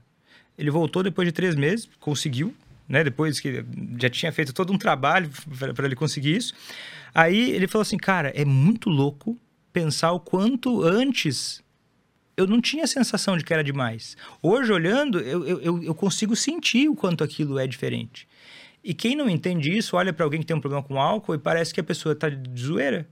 Ele 0.59 0.71
voltou 0.73 1.05
depois 1.05 1.29
de 1.29 1.33
três 1.33 1.55
meses, 1.55 1.89
conseguiu, 2.01 2.53
né? 2.89 3.05
Depois 3.05 3.39
que 3.39 3.65
já 4.01 4.11
tinha 4.11 4.33
feito 4.33 4.53
todo 4.53 4.73
um 4.73 4.77
trabalho 4.77 5.31
para 5.75 5.87
ele 5.87 5.95
conseguir 5.95 6.37
isso. 6.37 6.53
Aí 7.15 7.53
ele 7.53 7.69
falou 7.69 7.83
assim, 7.83 7.97
cara, 7.97 8.33
é 8.35 8.45
muito 8.45 8.91
louco 8.91 9.39
pensar 9.73 10.11
o 10.11 10.19
quanto 10.19 10.83
antes 10.83 11.63
eu 12.37 12.47
não 12.47 12.61
tinha 12.61 12.83
a 12.85 12.89
sensação 12.89 13.37
de 13.39 13.45
que 13.45 13.53
era 13.55 13.63
demais. 13.63 14.17
Hoje, 14.43 14.73
olhando, 14.73 15.21
eu- 15.21 15.47
eu, 15.61 15.83
eu 15.85 15.95
consigo 15.95 16.35
sentir 16.35 16.89
o 16.89 16.95
quanto 16.97 17.23
aquilo 17.23 17.57
é 17.59 17.67
diferente. 17.69 18.27
E 18.85 18.93
quem 18.95 19.15
não 19.15 19.29
entende 19.29 19.77
isso, 19.77 19.97
olha 19.97 20.13
para 20.13 20.25
alguém 20.25 20.41
que 20.41 20.47
tem 20.47 20.57
um 20.57 20.61
problema 20.61 20.83
com 20.83 21.01
álcool 21.01 21.35
e 21.35 21.39
parece 21.39 21.73
que 21.73 21.81
a 21.81 21.85
pessoa 21.85 22.15
tá 22.15 22.29
de 22.29 22.61
zoeira. 22.61 23.09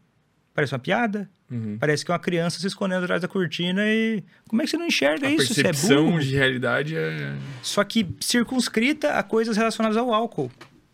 Parece 0.53 0.73
uma 0.75 0.81
piada. 0.81 1.31
Uhum. 1.51 1.77
Parece 1.79 2.05
que 2.05 2.11
é 2.11 2.15
uma 2.15 2.19
criança 2.21 2.59
se 2.59 2.67
escondendo 2.67 3.05
atrás 3.05 3.23
da 3.23 3.29
cortina 3.29 3.83
e... 3.87 4.23
Como 4.49 4.61
é 4.61 4.65
que 4.65 4.71
você 4.71 4.77
não 4.77 4.87
enxerga 4.87 5.29
A 5.29 5.31
isso? 5.31 5.55
Você 5.55 5.61
é 5.61 5.65
percepção 5.65 6.07
burro. 6.07 6.21
de 6.21 6.35
realidade 6.35 6.97
é. 6.97 7.35
Só 7.63 7.85
que 7.85 8.07
circunscrita 8.21 9.15
a 9.15 9.23
coisas 9.23 9.57
relacionadas 9.57 9.97
ao 9.97 10.13
álcool. 10.13 10.51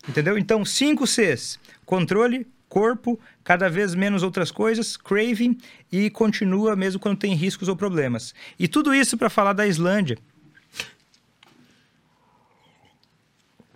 Entendeu? 0.09 0.39
Então, 0.39 0.65
cinco 0.65 1.07
Cs: 1.07 1.59
controle, 1.85 2.47
corpo, 2.69 3.19
cada 3.43 3.69
vez 3.69 3.95
menos 3.95 4.23
outras 4.23 4.51
coisas, 4.51 4.97
craving 4.97 5.57
e 5.91 6.11
continua 6.11 6.77
mesmo 6.77 7.01
quando 7.01 7.19
tem 7.19 7.35
riscos 7.35 7.69
ou 7.69 7.77
problemas. 7.77 8.35
E 8.59 8.69
tudo 8.69 8.95
isso 8.95 9.17
para 9.17 9.31
falar 9.31 9.53
da 9.53 9.67
Islândia. 9.67 10.19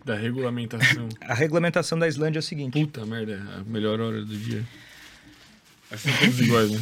Da 0.04 0.14
regulamentação. 0.14 1.08
A 1.20 1.34
regulamentação 1.34 1.98
da 1.98 2.08
Islândia 2.08 2.38
é 2.38 2.40
o 2.40 2.42
seguinte: 2.42 2.72
Puta 2.80 3.04
merda, 3.06 3.32
é 3.32 3.60
a 3.60 3.64
melhor 3.64 4.00
hora 4.00 4.24
do 4.24 4.36
dia. 4.36 4.64
Que 5.90 5.98
são 5.98 6.12
todos 6.18 6.40
iguais, 6.40 6.70
né? 6.70 6.80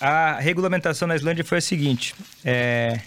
a 0.00 0.38
regulamentação 0.38 1.08
na 1.08 1.16
Islândia 1.16 1.44
foi 1.44 1.58
a 1.58 1.60
seguinte: 1.60 2.14
é, 2.44 3.00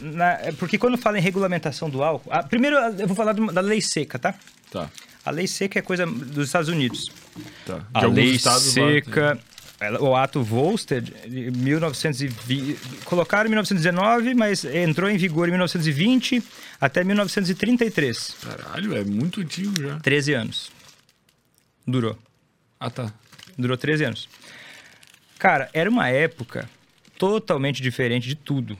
na- 0.00 0.32
é 0.40 0.52
porque 0.52 0.78
quando 0.78 0.96
fala 0.98 1.18
em 1.18 1.22
regulamentação 1.22 1.88
do 1.90 2.02
álcool, 2.02 2.30
ah, 2.32 2.42
primeiro 2.42 2.76
eu 2.76 3.06
vou 3.06 3.16
falar 3.16 3.32
da 3.34 3.60
lei 3.60 3.80
seca, 3.80 4.18
tá? 4.18 4.34
Tá, 4.70 4.90
A 5.24 5.30
lei 5.30 5.46
seca 5.46 5.78
é 5.78 5.82
coisa 5.82 6.06
dos 6.06 6.46
Estados 6.46 6.68
Unidos. 6.68 7.10
tá. 7.66 7.86
A 7.92 8.06
lei 8.06 8.30
estados 8.30 8.66
lá 8.66 8.72
seca, 8.88 9.38
ela- 9.80 10.00
o 10.02 10.14
ato 10.14 10.42
Volstead, 10.42 11.12
de 11.28 11.50
1920, 11.50 12.78
colocaram 13.04 13.46
em 13.46 13.50
1919, 13.50 14.34
mas 14.34 14.64
entrou 14.64 15.08
em 15.10 15.16
vigor 15.16 15.48
em 15.48 15.52
1920 15.52 16.42
até 16.80 17.02
1933. 17.02 18.34
tem. 18.40 18.50
Caralho, 18.56 18.96
é 18.96 19.04
muito 19.04 19.40
antigo 19.40 19.72
já. 19.80 19.98
13 20.00 20.32
anos. 20.34 20.70
Durou. 21.86 22.18
Ah, 22.78 22.90
tá. 22.90 23.12
Durou 23.58 23.76
13 23.76 24.04
anos. 24.04 24.28
Cara, 25.38 25.68
era 25.72 25.88
uma 25.88 26.08
época 26.08 26.68
totalmente 27.18 27.82
diferente 27.82 28.28
de 28.28 28.34
tudo. 28.34 28.78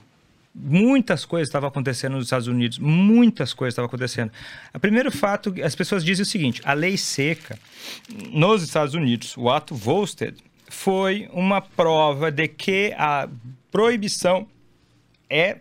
Muitas 0.53 1.23
coisas 1.23 1.47
estavam 1.47 1.69
acontecendo 1.69 2.13
nos 2.17 2.25
Estados 2.25 2.47
Unidos, 2.47 2.77
muitas 2.77 3.53
coisas 3.53 3.71
estavam 3.73 3.87
acontecendo. 3.87 4.31
O 4.73 4.79
primeiro 4.79 5.09
fato, 5.11 5.53
as 5.63 5.73
pessoas 5.75 6.03
dizem 6.03 6.23
o 6.23 6.25
seguinte: 6.25 6.61
a 6.65 6.73
lei 6.73 6.97
seca 6.97 7.57
nos 8.31 8.61
Estados 8.61 8.93
Unidos, 8.93 9.35
o 9.37 9.49
ato 9.49 9.73
Volstead, 9.73 10.35
foi 10.83 11.29
uma 11.31 11.61
prova 11.61 12.31
de 12.31 12.47
que 12.47 12.91
a 12.97 13.29
proibição 13.71 14.47
é, 15.29 15.57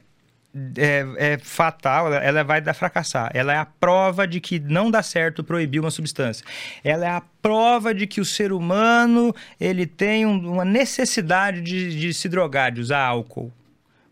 é, 0.79 1.05
é 1.19 1.39
fatal, 1.39 2.11
ela, 2.13 2.43
vai 2.43 2.63
dar 2.63 2.73
fracassar. 2.73 3.31
Ela 3.35 3.53
é 3.53 3.59
a 3.59 3.67
prova 3.67 4.27
de 4.27 4.41
que 4.41 4.59
não 4.59 4.91
dá 4.91 5.03
certo 5.03 5.45
proibir 5.45 5.79
uma 5.79 5.91
substância. 5.91 6.43
Ela 6.83 7.05
é 7.05 7.11
a 7.11 7.23
prova 7.43 7.93
de 7.93 8.07
que 8.07 8.19
o 8.19 8.25
ser 8.25 8.51
humano 8.51 9.35
ele 9.61 9.85
tem 9.87 10.25
um- 10.25 10.53
uma 10.55 10.65
necessidade 10.65 11.61
de, 11.61 11.99
de 12.01 12.15
se 12.15 12.27
drogar, 12.27 12.73
de 12.73 12.81
usar 12.81 13.05
álcool. 13.05 13.53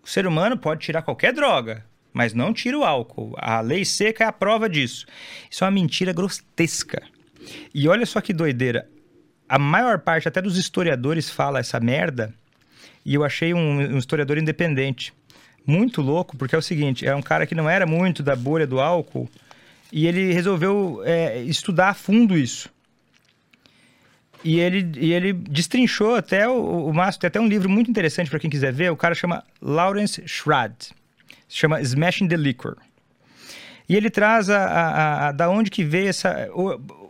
O 0.02 0.06
ser 0.06 0.26
humano 0.26 0.58
pode 0.58 0.82
tirar 0.84 1.00
qualquer 1.00 1.32
droga, 1.32 1.86
mas 2.12 2.34
não 2.34 2.52
tira 2.52 2.78
o 2.78 2.84
álcool. 2.84 3.34
A 3.38 3.60
lei 3.62 3.82
seca 3.82 4.24
é 4.24 4.26
a 4.26 4.32
prova 4.32 4.68
disso. 4.68 5.06
Isso 5.50 5.64
é 5.64 5.66
uma 5.66 5.70
mentira 5.72 6.12
grotesca. 6.12 7.00
E 7.74 7.88
olha 7.88 8.04
só 8.04 8.20
que 8.20 8.34
doideira. 8.34 8.86
A 9.48 9.58
maior 9.58 9.98
parte 10.00 10.28
até 10.28 10.42
dos 10.42 10.56
historiadores 10.58 11.30
fala 11.30 11.58
essa 11.60 11.80
merda. 11.80 12.32
E 13.04 13.14
eu 13.14 13.24
achei 13.24 13.54
um, 13.54 13.94
um 13.94 13.98
historiador 13.98 14.36
independente. 14.38 15.12
Muito 15.66 16.02
louco, 16.02 16.36
porque 16.36 16.54
é 16.54 16.58
o 16.58 16.62
seguinte: 16.62 17.06
é 17.06 17.14
um 17.14 17.22
cara 17.22 17.46
que 17.46 17.54
não 17.54 17.68
era 17.68 17.86
muito 17.86 18.22
da 18.22 18.36
bolha 18.36 18.66
do 18.66 18.80
álcool. 18.80 19.28
E 19.90 20.06
ele 20.06 20.32
resolveu 20.32 21.00
é, 21.04 21.38
estudar 21.42 21.90
a 21.90 21.94
fundo 21.94 22.36
isso. 22.36 22.68
E 24.44 24.60
ele, 24.60 24.92
e 24.98 25.12
ele 25.12 25.32
destrinchou 25.32 26.14
até 26.14 26.46
o, 26.48 26.86
o 26.86 26.92
máximo. 26.94 27.22
Tem 27.22 27.28
até 27.28 27.40
um 27.40 27.48
livro 27.48 27.68
muito 27.68 27.90
interessante 27.90 28.30
para 28.30 28.38
quem 28.38 28.50
quiser 28.50 28.72
ver. 28.72 28.90
O 28.92 28.96
cara 28.96 29.14
chama 29.14 29.42
Lawrence 29.60 30.22
Schrad. 30.26 30.72
Se 31.48 31.56
chama 31.56 31.80
Smashing 31.80 32.28
the 32.28 32.36
Liquor. 32.36 32.76
E 33.88 33.96
ele 33.96 34.10
traz 34.10 34.50
a, 34.50 34.58
a, 34.66 35.28
a- 35.28 35.32
da 35.32 35.48
onde 35.48 35.70
que 35.70 35.82
veio 35.82 36.08
essa, 36.08 36.48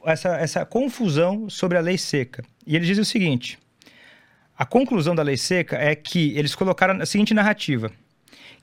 essa, 0.05 0.29
essa 0.37 0.65
confusão 0.65 1.49
sobre 1.49 1.79
a 1.79 1.81
lei 1.81 1.99
seca. 1.99 2.45
E 2.67 2.77
ele 2.77 2.87
diz 2.87 2.99
o 2.99 3.05
seguinte: 3.05 3.59
a 4.57 4.65
conclusão 4.65 5.15
da 5.15 5.23
lei 5.23 5.37
seca 5.37 5.77
é 5.77 5.95
que 5.95 6.37
eles 6.37 6.55
colocaram 6.55 7.01
a 7.01 7.07
seguinte 7.07 7.33
narrativa, 7.35 7.91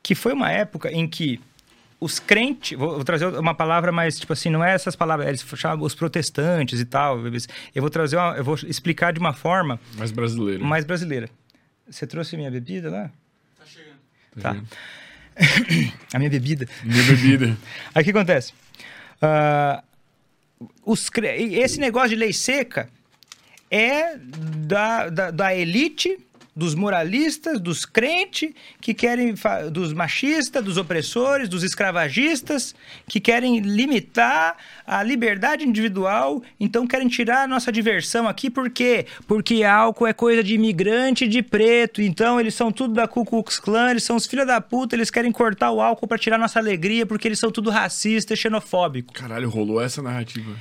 que 0.04 0.16
foi 0.16 0.34
uma 0.34 0.52
época 0.52 0.92
em 0.92 1.08
que 1.08 1.40
os 2.00 2.20
crentes, 2.20 2.78
vou, 2.78 2.96
vou 2.96 3.04
trazer 3.04 3.26
uma 3.26 3.54
palavra 3.56 3.92
mais, 3.92 4.20
tipo 4.20 4.34
assim, 4.34 4.50
não 4.50 4.64
é 4.64 4.74
essas 4.74 4.96
palavras, 4.96 5.28
eles 5.28 5.46
chamam 5.56 5.86
os 5.86 5.96
protestantes 5.96 6.80
e 6.80 6.86
tal. 6.86 7.20
Eu 7.74 7.82
vou 7.82 7.90
trazer, 7.90 8.18
uma, 8.18 8.36
eu 8.36 8.44
vou 8.44 8.56
explicar 8.68 9.14
de 9.14 9.20
uma 9.20 9.34
forma 9.34 9.80
Mais 9.98 10.12
brasileiro. 10.12 10.64
mais 10.64 10.86
brasileira. 10.86 11.30
Você 11.90 12.06
trouxe 12.06 12.36
minha 12.36 12.52
bebida 12.52 12.90
lá? 12.90 13.12
Tá 13.58 13.66
chegando. 13.66 13.98
Tá. 14.42 14.52
vendo? 14.52 14.68
A 16.14 16.18
minha 16.18 16.30
bebida. 16.30 16.68
Minha 16.84 17.04
bebida. 17.04 17.58
Aí 17.94 18.02
o 18.02 18.06
que 18.06 18.12
acontece? 18.12 18.54
Ah, 19.22 19.84
os 20.86 21.10
esse 21.16 21.80
negócio 21.80 22.10
de 22.10 22.16
lei 22.16 22.34
seca 22.34 22.90
é 23.70 24.16
da, 24.18 25.10
da, 25.10 25.32
da 25.32 25.56
elite, 25.56 26.18
dos 26.56 26.74
moralistas, 26.74 27.60
dos 27.60 27.86
crentes, 27.86 28.52
que 28.80 28.94
querem, 28.94 29.36
dos 29.72 29.92
machistas, 29.92 30.64
dos 30.64 30.78
opressores, 30.78 31.50
dos 31.50 31.64
escravagistas, 31.64 32.74
que 33.10 33.20
querem 33.20 33.60
limitar 33.60 34.56
a 34.88 35.04
liberdade 35.04 35.66
individual, 35.66 36.42
então 36.58 36.88
querem 36.88 37.10
tirar 37.10 37.44
a 37.44 37.48
nossa 37.48 37.72
diversão 37.72 38.28
aqui, 38.28 38.50
por 38.50 38.70
quê? 38.70 39.06
Porque 39.28 39.64
álcool 39.64 40.08
é 40.08 40.14
coisa 40.14 40.42
de 40.42 40.56
imigrante 40.56 41.28
de 41.28 41.42
preto, 41.42 42.02
então 42.02 42.40
eles 42.40 42.56
são 42.56 42.72
tudo 42.72 42.94
da 42.94 43.08
Ku 43.08 43.26
Klux 43.26 43.60
Klan, 43.60 43.92
eles 43.92 44.04
são 44.04 44.16
os 44.16 44.26
filhos 44.26 44.48
da 44.48 44.62
puta, 44.62 44.96
eles 44.96 45.12
querem 45.12 45.32
cortar 45.32 45.72
o 45.72 45.82
álcool 45.82 46.08
para 46.08 46.18
tirar 46.18 46.38
nossa 46.38 46.60
alegria, 46.60 47.06
porque 47.06 47.28
eles 47.28 47.40
são 47.40 47.52
tudo 47.52 47.70
racista 47.70 48.34
e 48.34 48.38
xenofóbico. 48.38 49.14
Caralho, 49.14 49.50
rolou 49.50 49.82
essa 49.82 50.02
narrativa. 50.02 50.56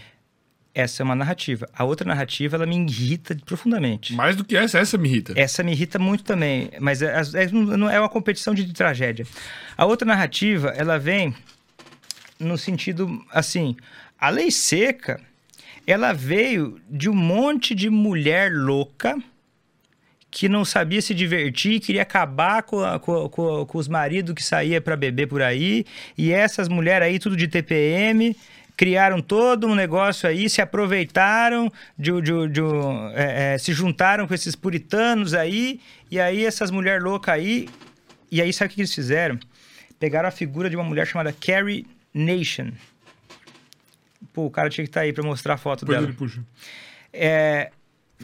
Essa 0.74 1.02
é 1.02 1.04
uma 1.04 1.14
narrativa. 1.14 1.68
A 1.72 1.84
outra 1.84 2.06
narrativa, 2.06 2.56
ela 2.56 2.66
me 2.66 2.76
irrita 2.76 3.36
profundamente. 3.46 4.12
Mais 4.12 4.34
do 4.34 4.44
que 4.44 4.56
essa, 4.56 4.78
essa 4.78 4.98
me 4.98 5.08
irrita. 5.08 5.32
Essa 5.36 5.62
me 5.62 5.70
irrita 5.72 5.98
muito 6.00 6.24
também, 6.24 6.70
mas 6.80 7.00
é, 7.00 7.14
é- 7.34 7.48
não 7.52 7.88
é 7.88 7.98
uma 8.00 8.08
competição 8.08 8.52
de 8.54 8.72
tragédia. 8.72 9.24
A 9.76 9.84
outra 9.86 10.04
narrativa, 10.06 10.70
ela 10.76 10.98
vem 10.98 11.32
no 12.40 12.58
sentido 12.58 13.24
assim, 13.30 13.76
a 14.18 14.28
lei 14.30 14.50
seca, 14.50 15.20
ela 15.86 16.12
veio 16.12 16.80
de 16.90 17.08
um 17.08 17.14
monte 17.14 17.74
de 17.74 17.88
mulher 17.88 18.50
louca 18.52 19.16
que 20.30 20.48
não 20.48 20.64
sabia 20.64 21.00
se 21.00 21.14
divertir, 21.14 21.78
queria 21.78 22.02
acabar 22.02 22.64
com, 22.64 22.80
a- 22.80 22.98
com, 22.98 23.28
com 23.28 23.64
com 23.64 23.78
os 23.78 23.86
maridos 23.86 24.34
que 24.34 24.42
saía 24.42 24.80
para 24.80 24.96
beber 24.96 25.28
por 25.28 25.40
aí, 25.40 25.84
e 26.18 26.32
essas 26.32 26.68
mulheres 26.68 27.06
aí, 27.06 27.20
tudo 27.20 27.36
de 27.36 27.46
TPM, 27.46 28.36
criaram 28.76 29.20
todo 29.22 29.66
um 29.66 29.74
negócio 29.74 30.28
aí, 30.28 30.48
se 30.50 30.60
aproveitaram, 30.60 31.70
de, 31.98 32.10
de, 32.20 32.48
de, 32.48 32.60
é, 33.14 33.54
é, 33.54 33.58
se 33.58 33.72
juntaram 33.72 34.26
com 34.26 34.34
esses 34.34 34.54
puritanos 34.56 35.32
aí, 35.34 35.80
e 36.10 36.18
aí 36.18 36.44
essas 36.44 36.70
mulheres 36.70 37.02
loucas 37.02 37.34
aí, 37.34 37.68
e 38.30 38.42
aí 38.42 38.52
sabe 38.52 38.72
o 38.72 38.74
que 38.74 38.80
eles 38.80 38.94
fizeram? 38.94 39.38
Pegaram 39.98 40.28
a 40.28 40.32
figura 40.32 40.68
de 40.68 40.74
uma 40.76 40.84
mulher 40.84 41.06
chamada 41.06 41.32
Carrie 41.32 41.86
Nation. 42.12 42.72
Pô, 44.32 44.46
o 44.46 44.50
cara 44.50 44.68
tinha 44.68 44.84
que 44.84 44.90
estar 44.90 45.02
aí 45.02 45.12
para 45.12 45.22
mostrar 45.22 45.54
a 45.54 45.56
foto 45.56 45.80
Depois 45.80 45.98
dela 45.98 46.08
ele 46.10 46.16
puxa. 46.16 46.40
é, 47.12 47.70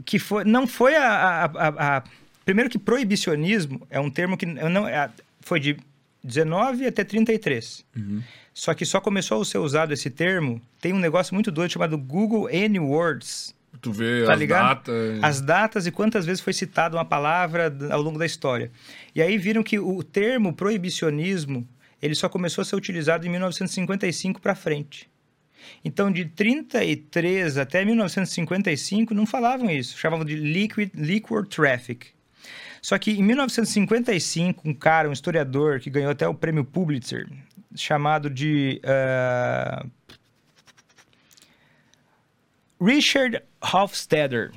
que 0.04 0.18
foi, 0.18 0.44
não 0.44 0.66
foi 0.66 0.96
a, 0.96 1.04
a- 1.08 1.44
a- 1.44 1.96
a- 1.98 2.04
Primeiro 2.44 2.68
que 2.70 2.78
proibicionismo 2.78 3.86
é 3.90 4.00
um 4.00 4.10
termo 4.10 4.36
que 4.36 4.44
não, 4.46 4.88
é- 4.88 5.08
foi 5.40 5.60
de 5.60 5.76
19 6.24 6.86
até 6.86 7.04
33. 7.04 7.84
Só 8.52 8.74
que 8.74 8.84
só 8.84 9.00
começou 9.00 9.40
a 9.40 9.44
ser 9.44 9.58
usado 9.58 9.92
esse 9.92 10.10
termo, 10.10 10.60
tem 10.80 10.92
um 10.92 10.98
negócio 10.98 11.34
muito 11.34 11.50
doido 11.50 11.70
chamado 11.72 11.96
Google 11.96 12.48
N 12.50 12.78
Words. 12.80 13.54
Tu 13.80 13.92
vê 13.92 14.24
Tá 14.26 14.32
as 14.34 14.38
ligado? 14.38 14.68
datas. 14.68 15.18
As 15.22 15.40
datas 15.40 15.86
e 15.86 15.90
quantas 15.92 16.26
vezes 16.26 16.40
foi 16.42 16.52
citada 16.52 16.96
uma 16.96 17.04
palavra 17.04 17.74
ao 17.90 18.02
longo 18.02 18.18
da 18.18 18.26
história. 18.26 18.70
E 19.14 19.22
aí 19.22 19.38
viram 19.38 19.62
que 19.62 19.78
o 19.78 20.02
termo 20.02 20.52
proibicionismo, 20.52 21.66
ele 22.02 22.14
só 22.14 22.28
começou 22.28 22.62
a 22.62 22.64
ser 22.64 22.76
utilizado 22.76 23.26
em 23.26 23.30
1955 23.30 24.40
para 24.40 24.54
frente. 24.54 25.08
Então, 25.84 26.10
de 26.10 26.24
33 26.24 27.56
até 27.58 27.84
1955, 27.84 29.14
não 29.14 29.24
falavam 29.26 29.70
isso. 29.70 29.96
Chamavam 29.96 30.24
de 30.24 30.34
liquid, 30.34 30.90
liquor 30.94 31.46
traffic. 31.46 32.08
Só 32.82 32.98
que 32.98 33.12
em 33.12 33.22
1955, 33.22 34.68
um 34.68 34.72
cara, 34.74 35.08
um 35.08 35.12
historiador, 35.12 35.80
que 35.80 35.90
ganhou 35.90 36.10
até 36.10 36.26
o 36.26 36.34
prêmio 36.34 36.64
Pulitzer, 36.64 37.28
chamado 37.74 38.28
de 38.28 38.80
ah, 38.84 39.86
Richard 42.80 43.42
Hofstadter, 43.60 44.52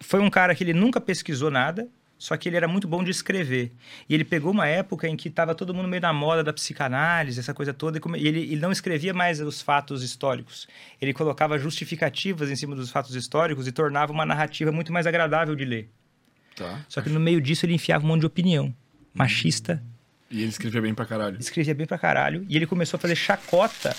foi 0.00 0.20
um 0.20 0.28
cara 0.28 0.54
que 0.54 0.64
ele 0.64 0.72
nunca 0.72 1.00
pesquisou 1.00 1.50
nada, 1.50 1.88
só 2.18 2.36
que 2.36 2.48
ele 2.48 2.56
era 2.56 2.66
muito 2.66 2.88
bom 2.88 3.04
de 3.04 3.10
escrever. 3.10 3.72
E 4.08 4.14
ele 4.14 4.24
pegou 4.24 4.50
uma 4.50 4.66
época 4.66 5.06
em 5.08 5.16
que 5.16 5.28
estava 5.28 5.54
todo 5.54 5.72
mundo 5.72 5.88
meio 5.88 6.02
na 6.02 6.12
moda 6.12 6.42
da 6.42 6.52
psicanálise, 6.52 7.38
essa 7.38 7.54
coisa 7.54 7.72
toda, 7.72 7.98
e 7.98 8.20
e 8.20 8.28
ele, 8.28 8.40
ele 8.40 8.60
não 8.60 8.72
escrevia 8.72 9.14
mais 9.14 9.40
os 9.40 9.62
fatos 9.62 10.02
históricos. 10.02 10.66
Ele 11.00 11.12
colocava 11.12 11.58
justificativas 11.58 12.50
em 12.50 12.56
cima 12.56 12.74
dos 12.74 12.90
fatos 12.90 13.14
históricos 13.14 13.66
e 13.66 13.72
tornava 13.72 14.12
uma 14.12 14.26
narrativa 14.26 14.72
muito 14.72 14.92
mais 14.92 15.06
agradável 15.06 15.54
de 15.54 15.64
ler. 15.64 15.88
Tá. 16.56 16.84
Só 16.88 17.00
que 17.00 17.08
no 17.08 17.20
meio 17.20 17.40
disso 17.40 17.66
ele 17.66 17.74
enfiava 17.74 18.04
um 18.04 18.08
monte 18.08 18.20
de 18.20 18.26
opinião. 18.26 18.74
Machista, 19.12 19.82
E 20.30 20.40
ele 20.40 20.48
escrevia 20.48 20.80
bem 20.80 20.94
pra 20.94 21.06
caralho. 21.06 21.38
escrevia 21.38 21.74
bem 21.74 21.86
pra 21.86 21.98
caralho. 21.98 22.44
E 22.48 22.56
ele 22.56 22.66
começou 22.66 22.96
a 22.96 23.00
fazer 23.00 23.14
chacota 23.14 23.94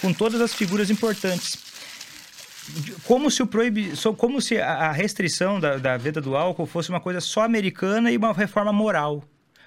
com 0.00 0.12
todas 0.12 0.40
as 0.40 0.54
figuras 0.54 0.90
importantes. 0.90 1.58
Como 3.04 3.30
se, 3.30 3.42
o 3.42 3.46
proibi... 3.46 3.92
como 4.16 4.40
se 4.40 4.58
a 4.60 4.92
restrição 4.92 5.58
da, 5.58 5.76
da 5.78 5.96
venda 5.96 6.20
do 6.20 6.36
álcool 6.36 6.66
fosse 6.66 6.90
uma 6.90 7.00
coisa 7.00 7.20
só 7.20 7.42
americana 7.42 8.10
e 8.10 8.16
uma 8.16 8.32
reforma 8.32 8.72
moral. 8.72 9.24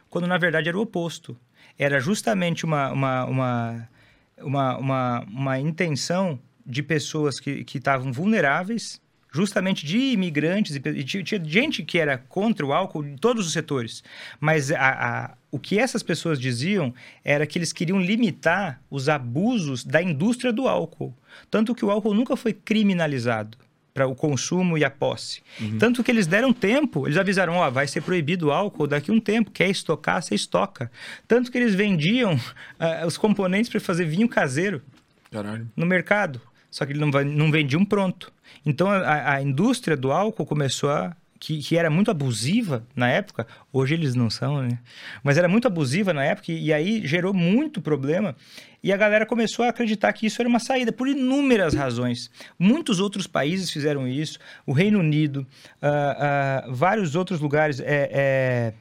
Quando 0.09 0.27
na 0.27 0.37
verdade 0.37 0.69
era 0.69 0.77
o 0.77 0.81
oposto. 0.81 1.37
Era 1.77 1.99
justamente 1.99 2.65
uma, 2.65 2.91
uma, 2.91 3.25
uma, 3.25 3.89
uma, 4.37 4.77
uma, 4.77 5.19
uma 5.21 5.59
intenção 5.59 6.39
de 6.65 6.83
pessoas 6.83 7.39
que 7.39 7.65
estavam 7.73 8.11
vulneráveis, 8.11 9.01
justamente 9.31 9.85
de 9.85 9.97
imigrantes, 9.97 10.75
e 10.75 11.03
tinha 11.03 11.41
gente 11.45 11.83
que 11.83 11.97
era 11.97 12.17
contra 12.17 12.65
o 12.65 12.73
álcool 12.73 13.05
em 13.05 13.15
todos 13.15 13.47
os 13.47 13.53
setores. 13.53 14.03
Mas 14.39 14.71
a, 14.71 14.77
a- 14.79 15.31
o 15.49 15.57
que 15.59 15.79
essas 15.79 16.03
pessoas 16.03 16.39
diziam 16.39 16.93
era 17.23 17.45
que 17.47 17.57
eles 17.57 17.71
queriam 17.73 17.99
limitar 18.01 18.81
os 18.89 19.07
abusos 19.09 19.83
da 19.83 20.01
indústria 20.01 20.51
do 20.53 20.67
álcool. 20.67 21.13
Tanto 21.49 21.73
que 21.75 21.83
o 21.85 21.91
álcool 21.91 22.13
nunca 22.13 22.35
foi 22.35 22.53
criminalizado 22.53 23.57
para 23.93 24.07
o 24.07 24.15
consumo 24.15 24.77
e 24.77 24.85
a 24.85 24.89
posse. 24.89 25.41
Tanto 25.77 26.01
que 26.01 26.09
eles 26.11 26.25
deram 26.25 26.53
tempo, 26.53 27.05
eles 27.07 27.17
avisaram, 27.17 27.55
ó, 27.55 27.69
vai 27.69 27.85
ser 27.87 28.01
proibido 28.01 28.47
o 28.47 28.51
álcool 28.51 28.87
daqui 28.87 29.11
a 29.11 29.13
um 29.13 29.19
tempo, 29.19 29.51
quer 29.51 29.69
estocar, 29.69 30.21
você 30.23 30.33
estoca. 30.35 30.89
Tanto 31.27 31.51
que 31.51 31.57
eles 31.57 31.75
vendiam 31.75 32.39
ah, 32.79 33.05
os 33.05 33.17
componentes 33.17 33.69
para 33.69 33.81
fazer 33.81 34.05
vinho 34.05 34.29
caseiro 34.29 34.81
Caralho. 35.29 35.69
no 35.75 35.85
mercado. 35.85 36.39
Só 36.69 36.85
que 36.85 36.93
ele 36.93 36.99
não, 37.01 37.09
não 37.25 37.51
vendia 37.51 37.77
um 37.77 37.83
pronto. 37.83 38.31
Então 38.65 38.89
a, 38.89 39.33
a 39.33 39.41
indústria 39.41 39.97
do 39.97 40.11
álcool 40.11 40.45
começou 40.45 40.89
a. 40.89 41.15
Que, 41.39 41.57
que 41.57 41.75
era 41.75 41.89
muito 41.89 42.11
abusiva 42.11 42.85
na 42.95 43.09
época, 43.09 43.47
hoje 43.73 43.95
eles 43.95 44.13
não 44.13 44.29
são, 44.29 44.61
né? 44.61 44.77
Mas 45.23 45.39
era 45.39 45.47
muito 45.47 45.65
abusiva 45.65 46.13
na 46.13 46.23
época 46.23 46.51
e, 46.51 46.65
e 46.65 46.73
aí 46.73 47.01
gerou 47.03 47.33
muito 47.33 47.81
problema. 47.81 48.35
E 48.83 48.93
a 48.93 48.97
galera 48.97 49.25
começou 49.25 49.65
a 49.65 49.69
acreditar 49.69 50.13
que 50.13 50.27
isso 50.27 50.39
era 50.39 50.47
uma 50.47 50.59
saída, 50.59 50.91
por 50.91 51.07
inúmeras 51.07 51.73
razões. 51.73 52.29
Muitos 52.59 52.99
outros 52.99 53.25
países 53.25 53.71
fizeram 53.71 54.07
isso, 54.07 54.37
o 54.67 54.71
Reino 54.71 54.99
Unido, 54.99 55.45
ah, 55.81 56.63
ah, 56.67 56.67
vários 56.69 57.15
outros 57.15 57.39
lugares, 57.39 57.79
é, 57.79 58.09
é, 58.11 58.73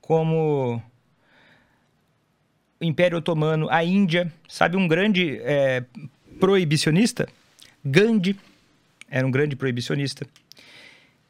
como 0.00 0.82
o 2.80 2.84
Império 2.84 3.18
Otomano, 3.18 3.68
a 3.70 3.82
Índia, 3.82 4.32
sabe 4.48 4.76
um 4.76 4.86
grande 4.86 5.38
é, 5.42 5.84
proibicionista? 6.38 7.28
Gandhi 7.84 8.36
era 9.08 9.26
um 9.26 9.30
grande 9.30 9.56
proibicionista. 9.56 10.26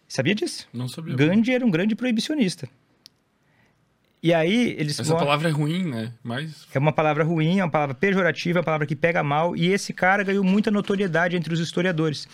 Sabia 0.09 0.35
disso? 0.35 0.67
Não 0.73 0.89
sabia. 0.89 1.15
Gandhi 1.15 1.52
era 1.52 1.65
um 1.65 1.70
grande 1.70 1.94
proibicionista. 1.94 2.68
E 4.20 4.35
aí 4.35 4.75
eles 4.77 4.99
Essa 4.99 5.10
vão- 5.10 5.18
palavra 5.18 5.49
é 5.49 5.52
ruim, 5.52 5.85
né? 5.85 6.12
Mas. 6.25 6.67
é 6.75 6.78
uma 6.78 6.91
palavra 6.93 7.23
ruim, 7.23 7.60
é 7.60 7.65
uma 7.65 7.70
palavra 7.70 7.94
pejorativa, 7.94 8.59
é 8.59 8.60
uma 8.60 8.65
palavra 8.65 8.85
que 8.85 8.97
pega 8.97 9.23
mal, 9.23 9.55
e 9.57 9.68
esse 9.68 9.93
cara 9.93 10.25
ganhou 10.25 10.43
muita 10.43 10.73
notoriedade 10.73 11.36
entre 11.36 11.55
os 11.55 11.60
historiadores. 11.60 12.27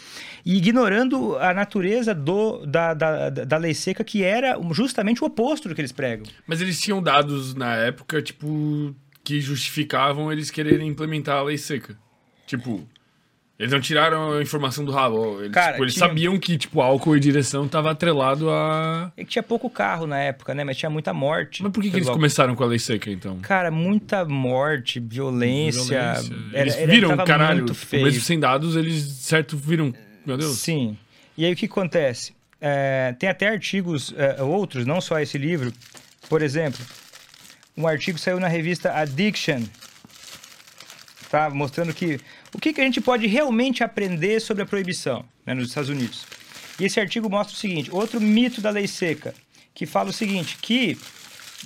E 0.47 0.57
ignorando 0.57 1.36
a 1.36 1.52
natureza 1.52 2.15
do, 2.15 2.65
da, 2.65 2.94
da, 2.94 3.28
da 3.28 3.57
lei 3.59 3.75
seca, 3.75 4.02
que 4.02 4.23
era 4.23 4.59
justamente 4.73 5.23
o 5.23 5.26
oposto 5.26 5.68
do 5.68 5.75
que 5.75 5.81
eles 5.83 5.93
pregam. 5.93 6.25
Mas 6.47 6.62
eles 6.62 6.81
tinham 6.81 7.02
dados 7.02 7.55
na 7.55 7.75
época, 7.76 8.23
tipo, 8.23 8.94
que 9.23 9.39
justificavam 9.43 10.33
eles 10.33 10.51
quererem 10.51 10.89
implementar 10.89 11.36
a 11.36 11.43
lei 11.43 11.59
seca. 11.59 11.99
Tipo, 12.47 12.89
Eles 13.57 13.70
não 13.73 13.81
tiraram 13.81 14.33
a 14.33 14.42
informação 14.42 14.84
do 14.84 14.91
rabo. 14.91 15.41
Eles, 15.41 15.52
Cara, 15.52 15.73
tipo, 15.73 15.84
eles 15.84 15.94
tinha- 15.94 16.08
sabiam 16.08 16.36
que, 16.41 16.58
tipo, 16.58 16.81
álcool 16.81 17.16
e 17.16 17.20
direção 17.20 17.68
tava 17.68 17.92
atrelado 17.92 18.50
a... 18.50 19.12
É 19.16 19.23
que 19.23 19.31
tinha 19.31 19.44
pouco 19.44 19.70
carro 19.70 20.08
na 20.08 20.18
época, 20.18 20.52
né? 20.55 20.65
Mas 20.65 20.76
tinha 20.76 20.91
muita 20.91 21.12
morte. 21.15 21.62
Mas 21.62 21.70
por 21.70 21.81
que, 21.81 21.89
que 21.91 21.97
eles 21.97 22.08
álcool. 22.08 22.18
começaram 22.18 22.57
com 22.57 22.65
a 22.65 22.66
lei 22.66 22.81
seca, 22.81 23.08
então? 23.12 23.39
Cara, 23.41 23.70
muita 23.70 24.24
morte, 24.24 24.99
violência. 24.99 26.15
Violência. 26.15 26.34
Era- 26.52 26.60
Eles 26.62 26.76
era- 26.76 26.92
viram, 26.92 27.08
tava 27.10 27.24
caralho, 27.24 27.58
muito 27.58 27.74
tipo, 27.74 27.86
feio. 27.86 28.02
mesmo 28.05 28.20
sem 28.23 28.41
dados, 28.41 28.74
eles, 28.74 29.05
certo, 29.05 29.57
viram... 29.57 29.94
Meu 30.26 30.36
Deus. 30.36 30.58
Sim. 30.58 30.99
E 31.39 31.44
aí 31.44 31.52
o 31.52 31.57
que 31.57 31.66
acontece? 31.66 32.34
É, 32.60 33.15
tem 33.20 33.28
até 33.28 33.49
artigos, 33.49 34.12
é, 34.16 34.42
outros, 34.42 34.84
não 34.84 35.00
só 35.00 35.20
esse 35.20 35.39
livro. 35.39 35.73
Por 36.28 36.42
exemplo, 36.42 36.81
um 37.76 37.86
artigo 37.86 38.18
saiu 38.18 38.41
na 38.41 38.49
revista 38.49 38.92
Addiction, 38.99 39.62
tá? 41.31 41.50
mostrando 41.50 41.92
que 41.92 42.18
o 42.55 42.58
que, 42.58 42.73
que 42.73 42.81
a 42.81 42.84
gente 42.84 43.00
pode 43.00 43.26
realmente 43.26 43.83
aprender 43.83 44.41
sobre 44.41 44.62
a 44.62 44.66
proibição 44.66 45.24
né, 45.44 45.52
nos 45.52 45.68
Estados 45.68 45.91
Unidos. 45.91 46.24
E 46.78 46.84
esse 46.84 46.99
artigo 47.00 47.28
mostra 47.28 47.55
o 47.55 47.58
seguinte: 47.58 47.91
outro 47.92 48.20
mito 48.20 48.60
da 48.60 48.70
lei 48.70 48.86
seca, 48.86 49.34
que 49.74 49.84
fala 49.84 50.10
o 50.10 50.12
seguinte, 50.12 50.57
que. 50.62 50.97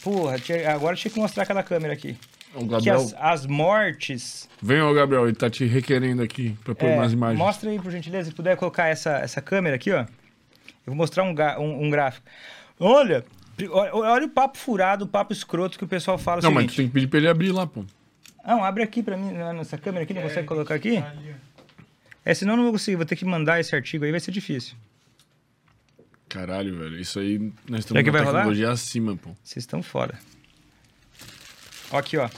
Porra, 0.03 0.37
agora 0.73 0.97
tinha 0.97 1.11
que 1.11 1.19
mostrar 1.19 1.43
aquela 1.43 1.63
câmera 1.63 1.93
aqui. 1.93 2.17
O 2.55 2.61
Que 2.61 2.67
Gabriel... 2.67 2.97
as, 2.97 3.15
as 3.19 3.47
mortes 3.47 4.49
Vem, 4.63 4.81
ô 4.81 4.93
Gabriel, 4.95 5.27
ele 5.27 5.37
tá 5.37 5.51
te 5.51 5.65
requerendo 5.67 6.23
aqui 6.23 6.57
pra 6.65 6.75
pôr 6.75 6.87
é, 6.87 6.97
umas 6.97 7.13
imagens. 7.13 7.39
Mostra 7.39 7.71
aí, 7.71 7.79
por 7.79 7.93
gentileza, 7.93 8.31
se 8.31 8.35
puder 8.35 8.57
colocar 8.57 8.87
essa, 8.89 9.19
essa 9.19 9.41
câmera 9.41 9.77
aqui, 9.77 9.93
ó. 9.93 10.01
Eu 10.01 10.07
vou 10.87 10.95
mostrar 10.95 11.25
um, 11.25 11.35
um, 11.61 11.87
um 11.87 11.91
gráfico. 11.91 12.27
Olha, 12.81 13.25
olha, 13.71 13.95
olha 13.95 14.27
o 14.27 14.31
papo 14.31 14.57
furado, 14.57 15.05
o 15.05 15.09
papo 15.09 15.33
escroto 15.33 15.77
que 15.79 15.85
o 15.85 15.89
pessoal 15.89 16.17
fala 16.17 16.41
o 16.41 16.43
Não, 16.43 16.51
mas 16.51 16.63
seguinte. 16.63 16.75
tu 16.75 16.77
tem 16.77 16.87
que 16.87 16.93
pedir 16.95 17.07
pra 17.09 17.19
ele 17.19 17.29
abrir 17.29 17.53
lá, 17.53 17.67
pô. 17.67 17.85
Não, 18.49 18.65
abre 18.65 18.83
aqui 18.83 19.03
pra 19.03 19.15
mim, 19.15 19.31
nessa 19.31 19.77
câmera 19.77 20.05
aqui, 20.05 20.15
não 20.15 20.23
consegue 20.23 20.47
colocar 20.47 20.75
aqui? 20.75 20.95
É, 22.25 22.33
senão 22.33 22.55
eu 22.55 22.57
não 22.57 22.65
vou 22.65 22.73
conseguir, 22.73 22.97
vou 22.97 23.05
ter 23.05 23.15
que 23.15 23.27
mandar 23.27 23.61
esse 23.61 23.77
artigo 23.77 24.07
aí, 24.07 24.11
vai 24.11 24.21
ser 24.21 24.31
difícil. 24.31 24.75
Caralho, 26.31 26.79
velho. 26.79 26.99
Isso 26.99 27.21
aí, 27.21 27.39
nós 27.69 27.81
estamos 27.81 28.03
na 28.03 28.11
vai 28.11 28.23
rolar? 28.23 28.39
tecnologia 28.39 28.71
acima, 28.71 29.15
pô. 29.19 29.37
Vocês 29.45 29.65
estão 29.65 29.83
fora. 29.83 30.19
Ó 31.91 31.99
aqui, 31.99 32.17
ó. 32.17 32.31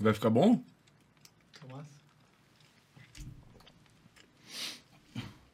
Vai 0.00 0.14
ficar 0.14 0.30
bom? 0.30 0.60
Massa. 1.70 2.00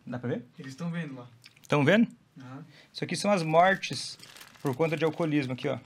Dá 0.06 0.18
pra 0.18 0.30
ver? 0.30 0.46
Eles 0.58 0.72
estão 0.72 0.90
vendo 0.90 1.16
lá. 1.16 1.28
Estão 1.60 1.84
vendo? 1.84 2.08
Aham. 2.40 2.64
Isso 2.98 3.04
aqui 3.04 3.14
são 3.14 3.30
as 3.30 3.44
mortes 3.44 4.18
por 4.60 4.74
conta 4.74 4.96
de 4.96 5.04
alcoolismo 5.04 5.52
aqui, 5.52 5.68
ó. 5.68 5.78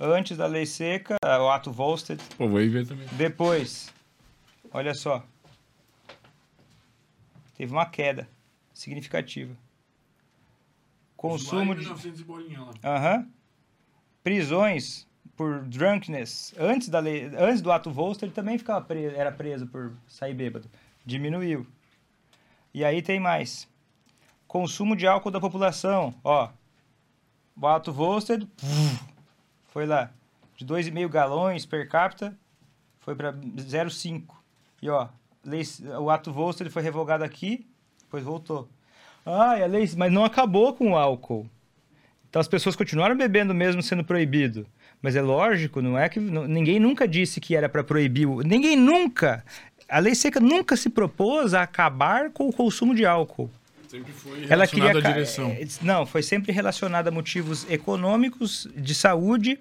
Antes 0.00 0.38
da 0.38 0.46
lei 0.46 0.64
seca, 0.64 1.18
o 1.22 1.50
ato 1.50 1.70
Volstead, 1.70 2.18
Pô, 2.38 2.48
vou 2.48 2.60
ver 2.60 2.86
também. 2.86 3.06
Depois, 3.12 3.92
olha 4.72 4.94
só. 4.94 5.22
Teve 7.54 7.70
uma 7.70 7.84
queda 7.84 8.26
significativa. 8.72 9.54
Consumo 11.14 11.74
de. 11.74 11.86
Aham. 12.82 13.28
Prisões 14.22 15.06
por 15.36 15.60
drunkenness. 15.66 16.54
Antes, 16.58 16.88
da 16.88 17.00
lei, 17.00 17.30
antes 17.36 17.60
do 17.60 17.70
ato 17.70 17.90
Volster, 17.90 18.28
ele 18.28 18.34
também 18.34 18.56
ficava 18.56 18.82
preso, 18.82 19.14
era 19.14 19.30
preso 19.30 19.66
por 19.66 19.92
sair 20.08 20.32
bêbado. 20.32 20.70
Diminuiu. 21.04 21.66
E 22.72 22.82
aí 22.82 23.02
tem 23.02 23.20
mais. 23.20 23.68
Consumo 24.54 24.94
de 24.94 25.04
álcool 25.04 25.32
da 25.32 25.40
população. 25.40 26.14
Ó. 26.22 26.48
O 27.60 27.66
ato 27.66 27.92
Volster 27.92 28.46
foi 29.64 29.84
lá. 29.84 30.12
De 30.56 30.64
2,5 30.64 31.08
galões 31.08 31.66
per 31.66 31.88
capita, 31.88 32.38
foi 33.00 33.16
para 33.16 33.32
0,5. 33.32 34.22
E 34.80 34.88
ó, 34.88 35.08
lei, 35.44 35.64
o 36.00 36.08
ato 36.08 36.32
Volster 36.32 36.70
foi 36.70 36.82
revogado 36.82 37.24
aqui, 37.24 37.66
depois 38.02 38.22
voltou. 38.22 38.68
Ah, 39.26 39.60
a 39.60 39.66
lei, 39.66 39.90
mas 39.96 40.12
não 40.12 40.24
acabou 40.24 40.72
com 40.72 40.92
o 40.92 40.96
álcool. 40.96 41.50
Então 42.30 42.38
as 42.38 42.46
pessoas 42.46 42.76
continuaram 42.76 43.16
bebendo 43.16 43.52
mesmo 43.52 43.82
sendo 43.82 44.04
proibido. 44.04 44.68
Mas 45.02 45.16
é 45.16 45.20
lógico, 45.20 45.82
não 45.82 45.98
é 45.98 46.08
que 46.08 46.20
ninguém 46.20 46.78
nunca 46.78 47.08
disse 47.08 47.40
que 47.40 47.56
era 47.56 47.68
para 47.68 47.82
proibir. 47.82 48.28
Ninguém 48.46 48.76
nunca. 48.76 49.44
A 49.88 49.98
lei 49.98 50.14
seca 50.14 50.38
nunca 50.38 50.76
se 50.76 50.90
propôs 50.90 51.54
a 51.54 51.62
acabar 51.62 52.30
com 52.30 52.48
o 52.48 52.52
consumo 52.52 52.94
de 52.94 53.04
álcool. 53.04 53.50
Sempre 53.94 54.12
foi 54.12 54.46
Ela 54.50 54.66
queria 54.66 54.90
à 54.90 55.00
direção. 55.00 55.50
eh, 55.50 55.66
Não, 55.80 56.04
foi 56.04 56.20
sempre 56.22 56.50
relacionada 56.50 57.10
a 57.10 57.12
motivos 57.12 57.64
econômicos, 57.70 58.66
de 58.76 58.92
saúde 58.94 59.58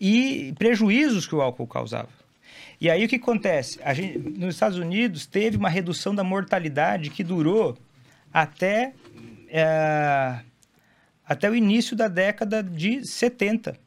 e 0.00 0.52
prejuízos 0.58 1.26
que 1.26 1.34
o 1.36 1.40
álcool 1.40 1.68
causava. 1.68 2.08
E 2.80 2.90
aí 2.90 3.04
o 3.04 3.08
que 3.08 3.14
acontece? 3.16 3.78
A 3.84 3.94
gente, 3.94 4.18
nos 4.18 4.54
Estados 4.56 4.76
Unidos 4.76 5.24
teve 5.24 5.56
uma 5.56 5.68
redução 5.68 6.14
da 6.14 6.24
mortalidade 6.24 7.10
que 7.10 7.22
durou 7.22 7.78
até, 8.32 8.92
eh, 9.48 10.40
até 11.24 11.48
o 11.48 11.54
início 11.54 11.96
da 11.96 12.08
década 12.08 12.62
de 12.64 13.06
70. 13.06 13.78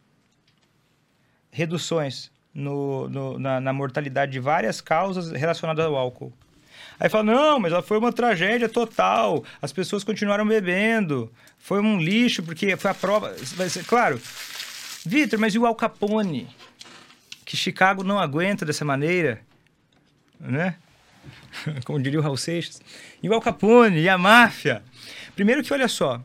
Reduções 1.52 2.32
no, 2.54 3.10
no- 3.10 3.38
na, 3.40 3.60
na 3.60 3.74
mortalidade 3.74 4.32
de 4.32 4.40
várias 4.40 4.80
causas 4.82 5.32
relacionadas 5.32 5.86
ao 5.86 5.96
álcool. 5.96 6.32
Aí 7.00 7.08
fala, 7.10 7.24
não, 7.24 7.60
mas 7.60 7.74
foi 7.86 7.98
uma 7.98 8.12
tragédia 8.12 8.68
total. 8.68 9.44
As 9.62 9.72
pessoas 9.72 10.04
continuaram 10.04 10.46
bebendo. 10.46 11.32
Foi 11.58 11.80
um 11.80 12.00
lixo, 12.00 12.44
porque 12.44 12.76
foi 12.76 12.92
a 12.92 12.94
prova. 12.94 13.34
Claro, 13.88 14.22
Vitor, 15.06 15.40
mas 15.40 15.56
e 15.56 15.60
o 15.60 15.66
Al 15.66 15.76
Capone? 15.76 16.48
Que 17.46 17.56
Chicago 17.56 18.04
não 18.04 18.20
aguenta 18.20 18.66
dessa 18.66 18.84
maneira, 18.84 19.42
né? 20.40 20.76
Como 21.86 22.02
diria 22.02 22.20
o 22.20 22.22
Raul 22.22 22.38
Seixas. 22.38 22.82
E 23.24 23.30
o 23.30 23.34
Al 23.34 23.42
Capone, 23.42 24.00
e 24.02 24.10
a 24.10 24.18
máfia. 24.18 24.84
Primeiro 25.36 25.64
que, 25.64 25.74
olha 25.74 25.88
só, 25.88 26.22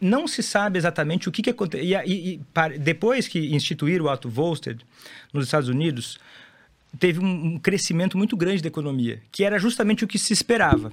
não 0.00 0.26
se 0.26 0.42
sabe 0.42 0.78
exatamente 0.78 1.28
o 1.28 1.32
que, 1.32 1.42
que 1.42 1.50
aconteceu. 1.50 1.84
E, 1.84 1.94
e- 1.94 2.34
e 2.34 2.78
depois 2.78 3.28
que 3.28 3.54
instituíram 3.54 4.06
o 4.06 4.08
ato 4.08 4.28
Volstead 4.30 4.84
nos 5.32 5.44
Estados 5.44 5.68
Unidos, 5.68 6.18
teve 6.98 7.20
um, 7.20 7.58
crescimento 7.58 8.16
muito 8.16 8.36
grande 8.36 8.62
da 8.62 8.68
economia, 8.68 9.20
que 9.30 9.44
era 9.44 9.58
justamente 9.58 10.04
o 10.04 10.08
que 10.08 10.18
se 10.18 10.32
esperava. 10.32 10.92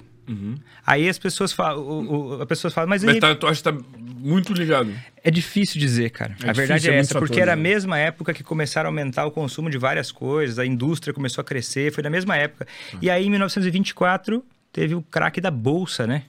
Aí 0.84 1.08
as 1.08 1.18
pessoas 1.18 1.52
falam, 1.52 1.82
o, 1.82 2.36
o, 2.38 2.42
as 2.42 2.48
pessoas 2.48 2.74
falam, 2.74 2.88
mas, 2.88 3.04
aí, 3.04 3.10
Mas 3.10 3.20
tá, 3.20 3.34
tu 3.34 3.46
acha 3.46 3.62
que 3.62 3.64
tá 3.64 3.84
muito 4.18 4.52
ligado. 4.52 4.92
é 5.22 5.30
difícil 5.30 5.80
dizer, 5.80 6.10
cara. 6.10 6.36
É 6.42 6.50
a 6.50 6.52
verdade 6.52 6.80
difícil, 6.80 6.92
é 6.92 6.96
é 6.96 6.98
essa, 6.98 7.14
muitos 7.14 7.28
porque 7.28 7.40
era 7.40 7.52
a 7.52 7.56
né? 7.56 7.62
mesma 7.62 7.98
época 7.98 8.34
que 8.34 8.42
começaram 8.42 8.88
a 8.88 8.90
aumentar 8.90 9.24
o 9.24 9.30
consumo 9.30 9.70
de 9.70 9.78
várias 9.78 10.10
coisas, 10.10 10.58
a 10.58 10.66
indústria 10.66 11.14
começou 11.14 11.42
a 11.42 11.44
crescer, 11.44 11.92
foi 11.92 12.02
na 12.02 12.10
mesma 12.10 12.36
época. 12.36 12.66
E 13.00 13.08
aí, 13.08 13.26
em 13.26 13.30
1924, 13.30 14.44
teve 14.72 14.94
o 14.94 15.02
craque 15.02 15.40
da 15.40 15.50
bolsa, 15.50 16.06
né? 16.06 16.24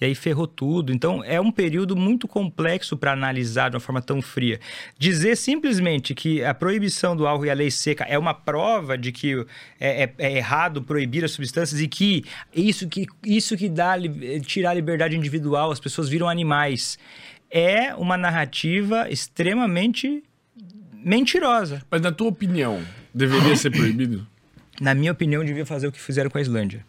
E 0.00 0.04
aí 0.04 0.14
ferrou 0.14 0.46
tudo. 0.46 0.92
Então, 0.92 1.24
é 1.24 1.40
um 1.40 1.50
período 1.50 1.96
muito 1.96 2.28
complexo 2.28 2.96
para 2.96 3.12
analisar 3.12 3.68
de 3.70 3.74
uma 3.76 3.80
forma 3.80 4.00
tão 4.00 4.22
fria. 4.22 4.60
Dizer 4.96 5.36
simplesmente 5.36 6.14
que 6.14 6.44
a 6.44 6.54
proibição 6.54 7.16
do 7.16 7.26
álcool 7.26 7.46
e 7.46 7.50
a 7.50 7.54
lei 7.54 7.70
seca 7.70 8.04
é 8.04 8.16
uma 8.16 8.32
prova 8.32 8.96
de 8.96 9.10
que 9.10 9.44
é, 9.80 10.04
é- 10.04 10.14
é 10.18 10.36
errado 10.36 10.82
proibir 10.82 11.24
as 11.24 11.32
substâncias 11.32 11.80
e 11.80 11.88
que 11.88 12.24
isso 12.54 12.88
que, 12.88 13.06
isso 13.24 13.56
que 13.56 13.68
dá 13.68 13.96
li- 13.96 14.40
tirar 14.42 14.70
a 14.70 14.74
liberdade 14.74 15.16
individual, 15.16 15.70
as 15.72 15.80
pessoas 15.80 16.08
viram 16.08 16.28
animais, 16.28 16.96
é 17.50 17.92
uma 17.96 18.16
narrativa 18.16 19.10
extremamente 19.10 20.22
mentirosa. 20.92 21.82
Mas 21.90 22.00
na 22.00 22.12
tua 22.12 22.28
opinião, 22.28 22.82
deveria 23.12 23.56
ser 23.56 23.70
proibido? 23.70 24.26
Na 24.80 24.94
minha 24.94 25.10
opinião, 25.10 25.44
devia 25.44 25.66
fazer 25.66 25.88
o 25.88 25.92
que 25.92 26.00
fizeram 26.00 26.30
com 26.30 26.38
a 26.38 26.40
Islândia. 26.40 26.84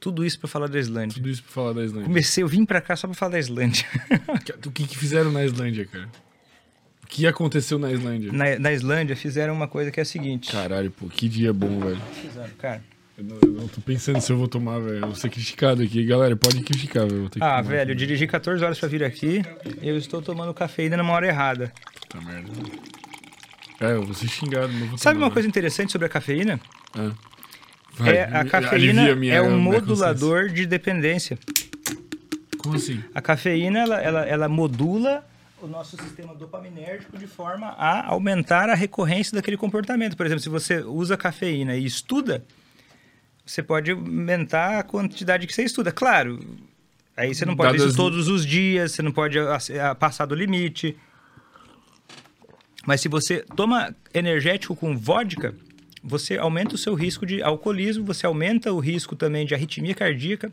Tudo 0.00 0.24
isso 0.24 0.38
para 0.38 0.48
falar 0.48 0.68
da 0.68 0.78
Islândia. 0.78 1.14
Tudo 1.14 1.28
isso 1.28 1.42
pra 1.42 1.52
falar 1.52 1.72
da 1.72 1.84
Islândia. 1.84 2.06
Comecei, 2.06 2.42
eu 2.44 2.48
vim 2.48 2.64
para 2.64 2.80
cá 2.80 2.94
só 2.96 3.06
para 3.08 3.16
falar 3.16 3.32
da 3.32 3.38
Islândia. 3.38 3.86
O 4.66 4.70
que, 4.70 4.86
que 4.86 4.96
fizeram 4.96 5.32
na 5.32 5.44
Islândia, 5.44 5.86
cara? 5.86 6.08
O 7.02 7.06
que 7.06 7.26
aconteceu 7.26 7.78
na 7.78 7.90
Islândia? 7.90 8.30
Na, 8.32 8.58
na 8.58 8.72
Islândia 8.72 9.16
fizeram 9.16 9.54
uma 9.54 9.66
coisa 9.66 9.90
que 9.90 9.98
é 9.98 10.02
a 10.02 10.06
seguinte. 10.06 10.52
Caralho, 10.52 10.90
pô, 10.90 11.06
que 11.06 11.28
dia 11.28 11.52
bom, 11.52 11.80
velho. 11.80 12.00
Fizeram, 12.12 12.50
cara. 12.58 12.82
Eu 13.16 13.24
não, 13.24 13.38
eu 13.42 13.52
não 13.52 13.66
tô 13.68 13.80
pensando 13.80 14.20
se 14.20 14.30
eu 14.30 14.36
vou 14.36 14.46
tomar, 14.46 14.78
velho. 14.78 14.98
Eu 14.98 15.06
vou 15.06 15.14
ser 15.14 15.28
criticado 15.30 15.82
aqui. 15.82 16.04
Galera, 16.04 16.36
pode 16.36 16.60
criticar, 16.60 17.06
velho. 17.08 17.26
Ah, 17.40 17.56
tomar 17.56 17.62
velho, 17.62 17.90
eu 17.90 17.94
dirigi 17.94 18.26
14 18.26 18.62
horas 18.62 18.78
para 18.78 18.88
vir 18.88 19.02
aqui 19.02 19.42
e 19.82 19.88
eu 19.88 19.96
estou 19.96 20.22
tomando 20.22 20.54
cafeína 20.54 20.96
na 20.96 21.10
hora 21.10 21.26
errada. 21.26 21.72
Puta 22.00 22.20
merda. 22.24 22.52
É, 23.80 23.92
eu 23.92 24.02
vou 24.04 24.14
ser 24.14 24.28
xingado, 24.28 24.68
vou 24.72 24.98
Sabe 24.98 25.16
tomar, 25.16 25.26
uma 25.26 25.32
coisa 25.32 25.48
interessante 25.48 25.90
sobre 25.90 26.06
a 26.06 26.08
cafeína? 26.08 26.60
velho. 26.94 27.16
Vai, 27.98 28.16
é 28.16 28.24
a 28.24 28.44
cafeína 28.44 29.08
é 29.30 29.42
um 29.42 29.58
modulador 29.58 30.48
de 30.48 30.66
dependência. 30.66 31.38
Como 32.58 32.76
assim? 32.76 33.02
A 33.14 33.20
cafeína 33.20 33.80
ela, 33.80 34.00
ela, 34.00 34.26
ela 34.26 34.48
modula 34.48 35.26
o 35.60 35.66
nosso 35.66 35.96
sistema 36.00 36.34
dopaminérgico 36.34 37.18
de 37.18 37.26
forma 37.26 37.68
a 37.68 38.06
aumentar 38.06 38.70
a 38.70 38.74
recorrência 38.74 39.34
daquele 39.34 39.56
comportamento. 39.56 40.16
Por 40.16 40.24
exemplo, 40.26 40.42
se 40.42 40.48
você 40.48 40.78
usa 40.80 41.16
cafeína 41.16 41.76
e 41.76 41.84
estuda, 41.84 42.44
você 43.44 43.62
pode 43.62 43.90
aumentar 43.90 44.78
a 44.78 44.82
quantidade 44.82 45.46
que 45.46 45.54
você 45.54 45.64
estuda. 45.64 45.90
Claro, 45.90 46.38
aí 47.16 47.34
você 47.34 47.44
não 47.44 47.56
pode 47.56 47.72
Dadas- 47.72 47.88
isso 47.88 47.96
todos 47.96 48.28
os 48.28 48.46
dias, 48.46 48.92
você 48.92 49.02
não 49.02 49.12
pode 49.12 49.38
passar 49.98 50.26
do 50.26 50.34
limite. 50.34 50.96
Mas 52.86 53.00
se 53.00 53.08
você 53.08 53.44
toma 53.56 53.94
energético 54.14 54.74
com 54.76 54.96
vodka, 54.96 55.54
você 56.02 56.36
aumenta 56.36 56.74
o 56.74 56.78
seu 56.78 56.94
risco 56.94 57.26
de 57.26 57.42
alcoolismo, 57.42 58.04
você 58.04 58.26
aumenta 58.26 58.72
o 58.72 58.78
risco 58.78 59.16
também 59.16 59.44
de 59.46 59.54
arritmia 59.54 59.94
cardíaca. 59.94 60.52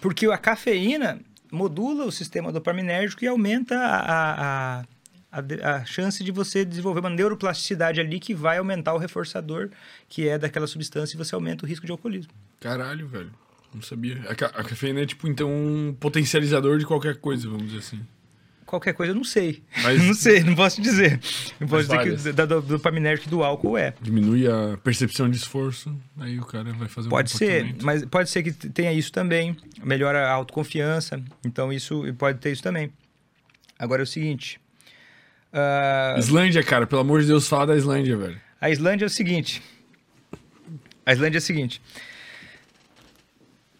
Porque 0.00 0.26
a 0.26 0.38
cafeína 0.38 1.20
modula 1.52 2.04
o 2.04 2.12
sistema 2.12 2.50
dopaminérgico 2.52 3.24
e 3.24 3.28
aumenta 3.28 3.76
a, 3.76 4.80
a, 4.80 4.84
a, 5.32 5.76
a 5.76 5.84
chance 5.84 6.24
de 6.24 6.32
você 6.32 6.64
desenvolver 6.64 7.00
uma 7.00 7.10
neuroplasticidade 7.10 8.00
ali 8.00 8.18
que 8.18 8.34
vai 8.34 8.58
aumentar 8.58 8.94
o 8.94 8.98
reforçador, 8.98 9.68
que 10.08 10.28
é 10.28 10.38
daquela 10.38 10.66
substância, 10.66 11.14
e 11.14 11.18
você 11.18 11.34
aumenta 11.34 11.64
o 11.64 11.68
risco 11.68 11.84
de 11.84 11.92
alcoolismo. 11.92 12.32
Caralho, 12.60 13.06
velho. 13.06 13.30
Não 13.74 13.82
sabia. 13.82 14.20
A, 14.28 14.34
ca- 14.34 14.46
a 14.54 14.64
cafeína 14.64 15.00
é 15.00 15.06
tipo, 15.06 15.28
então, 15.28 15.48
um 15.48 15.94
potencializador 15.98 16.78
de 16.78 16.86
qualquer 16.86 17.16
coisa, 17.16 17.48
vamos 17.48 17.66
dizer 17.66 17.78
assim. 17.78 18.00
Qualquer 18.70 18.92
coisa 18.94 19.10
eu 19.10 19.16
não 19.16 19.24
sei. 19.24 19.64
Mas- 19.82 19.98
não 20.06 20.14
sei, 20.14 20.44
não 20.44 20.54
posso 20.54 20.80
dizer. 20.80 21.18
Não 21.58 21.66
posso 21.66 21.82
dizer 21.82 21.96
várias. 21.96 22.22
que 22.22 22.30
da, 22.32 22.46
do, 22.46 22.60
do 22.62 22.68
dopaminérgico 22.76 23.26
e 23.26 23.30
do 23.30 23.42
álcool 23.42 23.76
é. 23.76 23.92
Diminui 24.00 24.46
a 24.46 24.76
percepção 24.76 25.28
de 25.28 25.36
esforço, 25.36 25.92
aí 26.20 26.38
o 26.38 26.44
cara 26.44 26.72
vai 26.74 26.86
fazer 26.86 27.08
um 27.08 27.10
Pode 27.10 27.32
ser, 27.32 27.46
comportamento. 27.64 27.84
mas 27.84 28.04
pode 28.04 28.30
ser 28.30 28.44
que 28.44 28.52
tenha 28.52 28.92
isso 28.92 29.10
também. 29.10 29.56
Melhora 29.82 30.28
a 30.28 30.30
autoconfiança. 30.30 31.20
Então, 31.44 31.72
isso 31.72 32.04
pode 32.16 32.38
ter 32.38 32.52
isso 32.52 32.62
também. 32.62 32.92
Agora 33.76 34.02
é 34.02 34.04
o 34.04 34.06
seguinte. 34.06 34.60
ah, 35.52 36.14
Islândia, 36.16 36.62
cara, 36.62 36.86
pelo 36.86 37.00
amor 37.00 37.22
de 37.22 37.26
Deus, 37.26 37.48
fala 37.48 37.66
da 37.66 37.76
Islândia, 37.76 38.16
velho. 38.16 38.40
a 38.60 38.70
Islândia 38.70 39.04
é 39.04 39.08
o 39.08 39.10
seguinte. 39.10 39.60
A 41.04 41.12
Islândia 41.12 41.38
é 41.38 41.40
o 41.40 41.42
seguinte. 41.42 41.82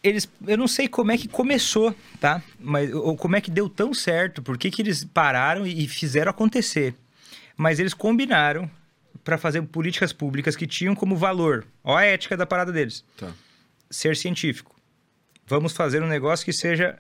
Eles, 0.03 0.29
eu 0.47 0.57
não 0.57 0.67
sei 0.67 0.89
como 0.89 1.13
é 1.13 1.19
que 1.19 1.29
começou, 1.29 1.95
tá? 2.19 2.43
Mas 2.59 2.93
ou 2.93 3.17
como 3.17 3.37
é 3.37 3.41
que 3.41 3.51
deu 3.51 3.69
tão 3.69 3.93
certo, 3.93 4.43
por 4.43 4.57
que, 4.57 4.71
que 4.71 4.81
eles 4.81 5.05
pararam 5.05 5.67
e 5.67 5.87
fizeram 5.87 6.31
acontecer. 6.31 6.95
Mas 7.57 7.79
eles 7.79 7.93
combinaram 7.93 8.71
para 9.23 9.37
fazer 9.37 9.61
políticas 9.63 10.13
públicas 10.13 10.57
que 10.57 10.67
tinham 10.67 10.95
como 10.95 11.17
valor, 11.17 11.67
ó 11.85 11.97
a 11.97 12.05
ética 12.05 12.37
da 12.37 12.47
parada 12.47 12.73
deles. 12.73 13.05
Tá. 13.17 13.33
ser 13.91 14.17
científico. 14.17 14.75
Vamos 15.47 15.73
fazer 15.73 16.03
um 16.03 16.07
negócio 16.07 16.45
que 16.45 16.53
seja 16.53 16.97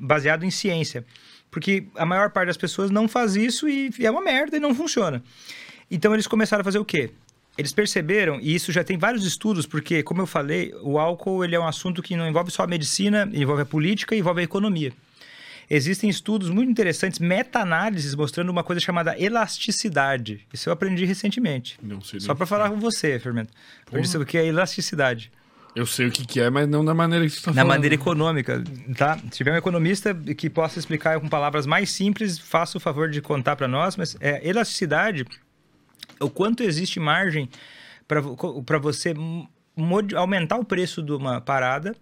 baseado 0.00 0.44
em 0.44 0.50
ciência. 0.50 1.06
Porque 1.50 1.86
a 1.96 2.04
maior 2.04 2.30
parte 2.30 2.48
das 2.48 2.56
pessoas 2.56 2.90
não 2.90 3.08
faz 3.08 3.36
isso 3.36 3.68
e 3.68 3.90
é 4.00 4.10
uma 4.10 4.20
merda 4.20 4.56
e 4.56 4.60
não 4.60 4.74
funciona. 4.74 5.22
Então 5.90 6.12
eles 6.12 6.26
começaram 6.26 6.62
a 6.62 6.64
fazer 6.64 6.78
o 6.78 6.84
quê? 6.84 7.10
Eles 7.58 7.72
perceberam, 7.72 8.38
e 8.40 8.54
isso 8.54 8.72
já 8.72 8.82
tem 8.82 8.96
vários 8.96 9.24
estudos, 9.26 9.66
porque, 9.66 10.02
como 10.02 10.22
eu 10.22 10.26
falei, 10.26 10.72
o 10.82 10.98
álcool 10.98 11.44
ele 11.44 11.54
é 11.54 11.60
um 11.60 11.66
assunto 11.66 12.02
que 12.02 12.16
não 12.16 12.26
envolve 12.28 12.50
só 12.50 12.62
a 12.62 12.66
medicina, 12.66 13.28
envolve 13.34 13.62
a 13.62 13.66
política 13.66 14.14
e 14.14 14.18
envolve 14.20 14.40
a 14.40 14.44
economia. 14.44 14.92
Existem 15.68 16.10
estudos 16.10 16.50
muito 16.50 16.68
interessantes, 16.70 17.18
meta-análises, 17.20 18.14
mostrando 18.14 18.48
uma 18.50 18.64
coisa 18.64 18.80
chamada 18.80 19.14
elasticidade. 19.20 20.40
Isso 20.52 20.68
eu 20.68 20.72
aprendi 20.72 21.04
recentemente. 21.04 21.78
Não 21.82 22.00
sei. 22.00 22.18
Só 22.18 22.34
para 22.34 22.46
falar 22.46 22.70
com 22.70 22.80
você, 22.80 23.18
Fermento. 23.20 23.52
Aprendi 23.86 24.16
o 24.16 24.26
que 24.26 24.36
é 24.38 24.46
elasticidade. 24.46 25.30
Eu 25.76 25.86
sei 25.86 26.08
o 26.08 26.10
que, 26.10 26.26
que 26.26 26.40
é, 26.40 26.50
mas 26.50 26.68
não 26.68 26.84
da 26.84 26.92
maneira 26.92 27.24
que 27.24 27.30
você 27.30 27.42
tá 27.42 27.50
Na 27.52 27.54
falando. 27.56 27.68
maneira 27.68 27.94
econômica, 27.94 28.64
tá? 28.96 29.16
Se 29.30 29.36
tiver 29.38 29.52
um 29.52 29.56
economista 29.56 30.12
que 30.12 30.50
possa 30.50 30.80
explicar 30.80 31.20
com 31.20 31.28
palavras 31.28 31.66
mais 31.66 31.90
simples, 31.90 32.36
faça 32.38 32.76
o 32.76 32.80
favor 32.80 33.08
de 33.08 33.20
contar 33.22 33.54
para 33.54 33.68
nós, 33.68 33.96
mas 33.96 34.16
é, 34.20 34.40
elasticidade, 34.48 35.24
o 36.20 36.28
quanto 36.28 36.62
existe 36.62 37.00
margem 37.00 37.48
para 38.06 38.78
você 38.78 39.14
aumentar 40.16 40.56
o 40.56 40.64
preço 40.64 41.02
de 41.02 41.12
uma 41.12 41.40
parada 41.40 41.94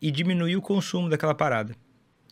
e 0.00 0.10
diminuir 0.10 0.56
o 0.56 0.62
consumo 0.62 1.08
daquela 1.08 1.34
parada. 1.34 1.74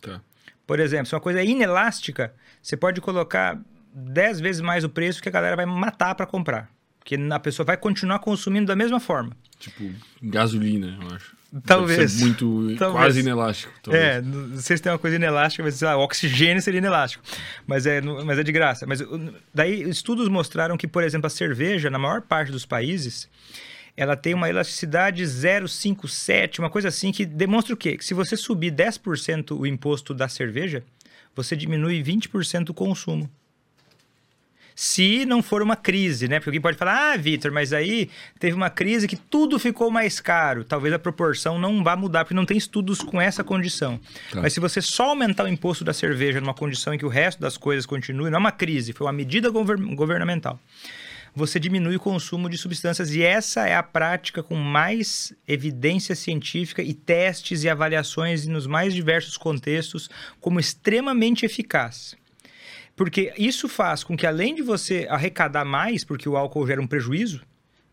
Tá. 0.01 0.21
Por 0.65 0.79
exemplo, 0.79 1.07
se 1.07 1.15
uma 1.15 1.21
coisa 1.21 1.41
é 1.41 1.45
inelástica, 1.45 2.33
você 2.61 2.77
pode 2.77 3.01
colocar 3.01 3.59
10 3.93 4.39
vezes 4.39 4.61
mais 4.61 4.83
o 4.83 4.89
preço 4.89 5.21
que 5.21 5.29
a 5.29 5.31
galera 5.31 5.55
vai 5.55 5.65
matar 5.65 6.15
para 6.15 6.25
comprar. 6.25 6.69
Porque 6.99 7.15
a 7.15 7.39
pessoa 7.39 7.65
vai 7.65 7.75
continuar 7.75 8.19
consumindo 8.19 8.67
da 8.67 8.75
mesma 8.75 8.99
forma. 8.99 9.35
Tipo, 9.59 9.91
gasolina, 10.21 10.97
eu 11.01 11.15
acho. 11.15 11.35
Talvez. 11.65 12.19
Muito, 12.19 12.75
Talvez. 12.79 13.03
quase 13.03 13.19
inelástico. 13.19 13.73
Talvez. 13.83 14.03
É, 14.03 14.21
não 14.21 14.57
sei 14.57 14.75
se 14.75 14.81
tem 14.81 14.91
uma 14.91 14.97
coisa 14.97 15.15
inelástica, 15.15 15.63
mas 15.63 15.75
sei 15.75 15.87
lá, 15.87 15.95
o 15.95 16.01
oxigênio 16.01 16.61
seria 16.61 16.79
inelástico. 16.79 17.23
Mas 17.67 17.85
é, 17.85 18.01
mas 18.01 18.39
é 18.39 18.43
de 18.43 18.51
graça. 18.51 18.87
Mas 18.87 19.03
daí 19.53 19.87
estudos 19.87 20.27
mostraram 20.27 20.75
que, 20.75 20.87
por 20.87 21.03
exemplo, 21.03 21.27
a 21.27 21.29
cerveja, 21.29 21.91
na 21.91 21.99
maior 21.99 22.21
parte 22.21 22.51
dos 22.51 22.65
países, 22.65 23.29
ela 23.95 24.15
tem 24.15 24.33
uma 24.33 24.49
elasticidade 24.49 25.23
0,57, 25.23 26.57
uma 26.57 26.69
coisa 26.69 26.87
assim, 26.87 27.11
que 27.11 27.25
demonstra 27.25 27.73
o 27.73 27.77
quê? 27.77 27.97
Que 27.97 28.05
se 28.05 28.15
você 28.15 28.35
subir 28.35 28.71
10% 28.71 29.55
o 29.55 29.67
imposto 29.67 30.13
da 30.13 30.27
cerveja, 30.27 30.83
você 31.35 31.55
diminui 31.55 32.01
20% 32.01 32.69
o 32.69 32.73
consumo. 32.73 33.29
Se 34.75 35.25
não 35.25 35.41
for 35.43 35.61
uma 35.61 35.75
crise, 35.75 36.27
né? 36.27 36.39
Porque 36.39 36.49
alguém 36.49 36.61
pode 36.61 36.77
falar, 36.77 37.13
ah, 37.13 37.17
Vitor, 37.17 37.51
mas 37.51 37.73
aí 37.73 38.09
teve 38.39 38.55
uma 38.55 38.69
crise 38.69 39.07
que 39.07 39.15
tudo 39.15 39.59
ficou 39.59 39.91
mais 39.91 40.19
caro. 40.19 40.63
Talvez 40.63 40.93
a 40.93 40.99
proporção 40.99 41.59
não 41.59 41.83
vá 41.83 41.95
mudar, 41.95 42.25
porque 42.25 42.33
não 42.33 42.45
tem 42.45 42.57
estudos 42.57 43.01
com 43.01 43.21
essa 43.21 43.43
condição. 43.43 43.99
Tá. 44.31 44.41
Mas 44.41 44.53
se 44.53 44.59
você 44.59 44.81
só 44.81 45.09
aumentar 45.09 45.45
o 45.45 45.47
imposto 45.47 45.83
da 45.83 45.93
cerveja 45.93 46.41
numa 46.41 46.53
condição 46.53 46.93
em 46.93 46.97
que 46.97 47.05
o 47.05 47.09
resto 47.09 47.39
das 47.39 47.57
coisas 47.57 47.85
continue, 47.85 48.29
não 48.29 48.37
é 48.37 48.39
uma 48.39 48.51
crise, 48.51 48.93
foi 48.93 49.05
uma 49.05 49.13
medida 49.13 49.49
gover- 49.49 49.77
governamental. 49.95 50.59
Você 51.35 51.59
diminui 51.59 51.95
o 51.95 51.99
consumo 51.99 52.47
de 52.47 52.59
substâncias 52.59 53.11
e 53.15 53.23
essa 53.23 53.67
é 53.67 53.75
a 53.75 53.81
prática 53.81 54.43
com 54.43 54.53
mais 54.55 55.33
evidência 55.47 56.15
científica 56.15 56.83
e 56.83 56.93
testes 56.93 57.63
e 57.63 57.69
avaliações 57.69 58.45
nos 58.45 58.67
mais 58.67 58.93
diversos 58.93 59.35
contextos 59.35 60.11
como 60.39 60.59
extremamente 60.59 61.43
eficaz. 61.43 62.15
Porque 62.95 63.33
isso 63.37 63.67
faz 63.67 64.03
com 64.03 64.15
que, 64.15 64.25
além 64.27 64.53
de 64.53 64.61
você 64.61 65.07
arrecadar 65.09 65.65
mais, 65.65 66.03
porque 66.03 66.29
o 66.29 66.37
álcool 66.37 66.67
gera 66.67 66.81
um 66.81 66.87
prejuízo, 66.87 67.41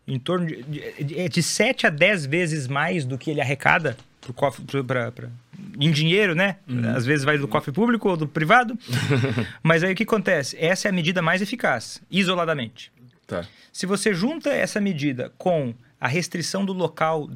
em 0.07 0.19
torno 0.19 0.45
de, 0.47 0.63
de, 1.03 1.19
é 1.19 1.27
de 1.27 1.41
7 1.41 1.87
a 1.87 1.89
10 1.89 2.25
vezes 2.27 2.67
mais 2.67 3.05
do 3.05 3.17
que 3.17 3.29
ele 3.31 3.41
arrecada 3.41 3.97
pro 4.19 4.33
cofre, 4.33 4.63
pro- 4.65 4.83
pra- 4.83 5.11
pra- 5.11 5.29
em 5.79 5.91
dinheiro, 5.91 6.35
né? 6.35 6.57
Às 6.95 7.05
vezes 7.05 7.23
vai 7.23 7.37
do 7.37 7.47
cofre 7.47 7.71
público 7.71 8.09
ou 8.09 8.17
do 8.17 8.27
privado. 8.27 8.77
Mas 9.63 9.83
aí 9.83 9.93
o 9.93 9.95
que 9.95 10.03
acontece? 10.03 10.55
Essa 10.59 10.87
é 10.87 10.89
a 10.89 10.93
medida 10.93 11.21
mais 11.21 11.41
eficaz, 11.41 12.01
isoladamente. 12.09 12.91
Tá. 13.25 13.45
Se 13.71 13.85
você 13.85 14.13
junta 14.13 14.49
essa 14.49 14.79
medida 14.81 15.31
com 15.37 15.73
a 15.99 16.07
restrição 16.07 16.65
do 16.65 16.73
local 16.73 17.29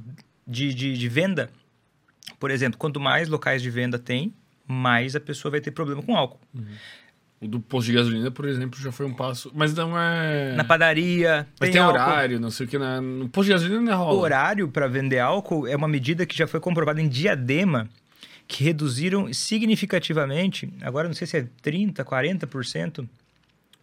de, 0.45 0.73
de, 0.73 0.97
de 0.97 1.07
venda, 1.09 1.49
por 2.39 2.51
exemplo, 2.51 2.77
quanto 2.77 2.99
mais 2.99 3.27
locais 3.29 3.61
de 3.61 3.69
venda 3.69 3.97
tem, 3.97 4.33
mais 4.67 5.15
a 5.15 5.19
pessoa 5.19 5.51
vai 5.51 5.61
ter 5.61 5.71
problema 5.71 6.01
com 6.03 6.15
álcool. 6.15 6.39
O 7.41 7.47
do 7.47 7.59
posto 7.59 7.87
de 7.87 7.93
gasolina, 7.93 8.31
por 8.31 8.45
exemplo, 8.45 8.79
já 8.79 8.91
foi 8.91 9.05
um 9.05 9.13
passo. 9.13 9.51
Mas 9.53 9.73
não 9.73 9.97
é. 9.99 10.55
Na 10.55 10.63
padaria, 10.63 11.45
Mas 11.59 11.69
tem, 11.69 11.79
álcool. 11.81 11.99
horário, 11.99 12.39
não 12.39 12.49
sei 12.49 12.65
o 12.65 12.69
que. 12.69 12.77
Na... 12.77 13.01
No 13.01 13.27
posto 13.29 13.47
de 13.47 13.53
gasolina 13.53 13.81
não 13.81 13.91
é 13.91 13.95
rola. 13.95 14.13
O 14.13 14.19
horário 14.19 14.67
para 14.69 14.87
vender 14.87 15.19
álcool 15.19 15.67
é 15.67 15.75
uma 15.75 15.87
medida 15.87 16.25
que 16.25 16.35
já 16.35 16.47
foi 16.47 16.59
comprovada 16.61 17.01
em 17.01 17.09
Diadema, 17.09 17.89
que 18.47 18.63
reduziram 18.63 19.31
significativamente, 19.33 20.71
agora 20.81 21.07
não 21.07 21.13
sei 21.15 21.27
se 21.27 21.37
é 21.37 21.47
30%, 21.63 21.93
40%, 22.03 23.07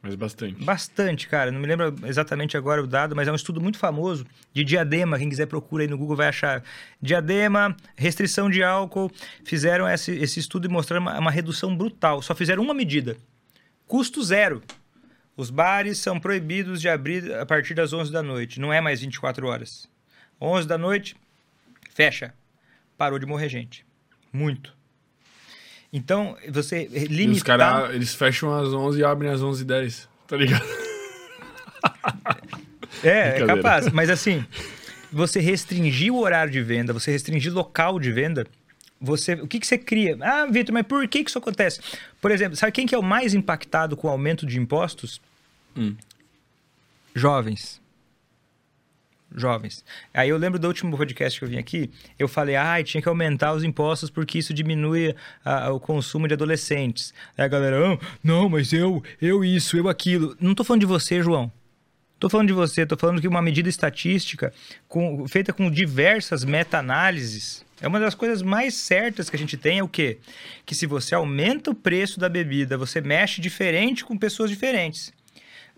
Mas 0.01 0.15
bastante. 0.15 0.65
bastante, 0.65 1.29
cara. 1.29 1.53
Não 1.53 1.61
me 1.61 1.67
lembro 1.67 1.95
exatamente 2.05 2.57
agora 2.57 2.83
o 2.83 2.87
dado, 2.87 3.15
mas 3.15 3.29
é 3.29 3.33
um 3.33 3.37
estudo 3.37 3.61
muito 3.61 3.79
famoso 3.79 4.27
de 4.53 4.65
Diadema. 4.65 5.19
Quem 5.19 5.29
quiser 5.29 5.47
procura 5.47 5.85
aí 5.85 5.89
no 5.89 5.99
Google 5.99 6.17
vai 6.17 6.29
achar. 6.29 6.63
Diadema, 7.01 7.77
restrição 7.97 8.49
de 8.51 8.63
álcool. 8.63 9.11
Fizeram 9.45 9.87
esse, 9.89 10.11
esse 10.13 10.41
estudo 10.41 10.67
e 10.67 10.69
mostraram 10.69 11.03
uma, 11.03 11.19
uma 11.19 11.31
redução 11.31 11.77
brutal. 11.77 12.23
Só 12.23 12.35
fizeram 12.35 12.63
uma 12.63 12.75
medida. 12.75 13.17
Custo 13.93 14.23
zero. 14.23 14.63
Os 15.37 15.51
bares 15.51 15.99
são 15.99 16.19
proibidos 16.19 16.81
de 16.81 16.89
abrir 16.89 17.31
a 17.35 17.45
partir 17.45 17.75
das 17.75 17.93
11 17.93 18.11
da 18.11 18.23
noite. 18.23 18.59
Não 18.59 18.73
é 18.73 18.81
mais 18.81 19.03
24 19.03 19.47
horas. 19.47 19.87
11 20.41 20.67
da 20.67 20.79
noite, 20.79 21.15
fecha. 21.91 22.33
Parou 22.97 23.19
de 23.19 23.27
morrer 23.27 23.51
gente. 23.51 23.85
Muito. 24.33 24.75
Então, 25.93 26.39
você 26.49 26.89
E 26.91 27.03
os 27.03 27.11
limitar... 27.11 27.59
caras, 27.59 27.95
eles 27.95 28.15
fecham 28.15 28.59
às 28.59 28.69
11 28.73 28.99
e 28.99 29.05
abrem 29.05 29.31
às 29.31 29.43
11h10. 29.43 30.09
Tá 30.27 30.39
ligado? 30.39 30.65
É, 33.05 33.41
é 33.43 33.47
capaz. 33.47 33.91
Mas 33.91 34.09
assim, 34.09 34.47
você 35.13 35.41
restringir 35.41 36.13
o 36.13 36.21
horário 36.21 36.53
de 36.53 36.63
venda, 36.63 36.93
você 36.93 37.11
restringir 37.11 37.53
local 37.53 37.99
de 37.99 38.13
venda, 38.13 38.47
você, 39.03 39.35
o 39.35 39.49
que, 39.49 39.59
que 39.59 39.67
você 39.67 39.77
cria? 39.77 40.17
Ah, 40.21 40.47
Vitor, 40.47 40.73
mas 40.73 40.87
por 40.87 41.07
que, 41.09 41.25
que 41.25 41.31
isso 41.31 41.39
acontece? 41.39 41.81
Por 42.23 42.31
exemplo, 42.31 42.57
sabe 42.57 42.71
quem 42.71 42.87
que 42.87 42.95
é 42.95 42.99
o 42.99 43.03
mais 43.03 43.35
impactado 43.35 43.97
com 43.97 44.07
o 44.07 44.11
aumento 44.11 44.47
de 44.47 44.57
impostos? 44.59 45.21
Hum. 45.77 45.97
Jovens. 47.13 47.83
Jovens. 49.35 49.85
Aí 50.15 50.29
eu 50.29 50.37
lembro 50.37 50.59
do 50.59 50.69
último 50.69 50.97
podcast 50.97 51.37
que 51.39 51.45
eu 51.45 51.49
vim 51.49 51.59
aqui, 51.59 51.91
eu 52.19 52.29
falei, 52.29 52.55
ah, 52.55 52.81
tinha 52.85 53.03
que 53.03 53.09
aumentar 53.09 53.53
os 53.55 53.65
impostos 53.65 54.09
porque 54.09 54.39
isso 54.39 54.55
diminui 54.55 55.17
ah, 55.45 55.73
o 55.73 55.81
consumo 55.81 56.29
de 56.29 56.35
adolescentes. 56.35 57.13
Aí 57.37 57.45
a 57.45 57.49
galera, 57.49 57.95
ah, 57.95 57.99
não, 58.23 58.49
mas 58.49 58.73
eu, 58.73 59.03
eu 59.21 59.45
isso, 59.45 59.77
eu 59.77 59.89
aquilo. 59.89 60.37
Não 60.41 60.55
tô 60.55 60.63
falando 60.63 60.81
de 60.81 60.87
você, 60.87 61.23
João. 61.23 61.51
Tô 62.21 62.31
falando 62.31 62.47
de 62.47 62.53
você, 62.53 62.87
tô 62.87 62.97
falando 62.97 63.21
que 63.21 63.27
uma 63.27 63.43
medida 63.43 63.69
estatística 63.69 64.53
com- 64.87 65.27
feita 65.27 65.53
com 65.53 65.69
diversas 65.69 66.45
meta-análises 66.45 67.65
É 67.83 67.89
uma 67.89 67.99
das 67.99 68.15
coisas 68.15 68.41
mais 68.43 68.75
certas 68.75 69.29
que 69.29 69.35
a 69.37 69.39
gente 69.39 69.57
tem 69.57 69.81
é 69.81 69.83
o 69.83 69.89
quê? 69.89 70.19
Que 70.65 70.75
se 70.75 70.87
você 70.87 71.15
aumenta 71.17 71.71
o 71.71 71.75
preço 71.75 72.21
da 72.21 72.29
bebida, 72.29 72.79
você 72.79 73.01
mexe 73.01 73.41
diferente 73.41 74.05
com 74.05 74.17
pessoas 74.17 74.49
diferentes. 74.49 75.13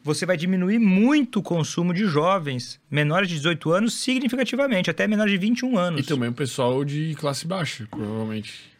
Você 0.02 0.26
vai 0.26 0.36
diminuir 0.36 0.78
muito 0.78 1.38
o 1.38 1.42
consumo 1.42 1.94
de 1.94 2.04
jovens 2.04 2.78
menores 2.90 3.26
de 3.26 3.36
18 3.36 3.72
anos 3.72 3.94
significativamente, 3.94 4.90
até 4.90 5.06
menores 5.08 5.32
de 5.32 5.38
21 5.38 5.78
anos. 5.78 6.00
E 6.00 6.04
também 6.06 6.28
o 6.28 6.32
pessoal 6.34 6.84
de 6.84 7.14
classe 7.14 7.46
baixa, 7.46 7.88
provavelmente. 7.90 8.70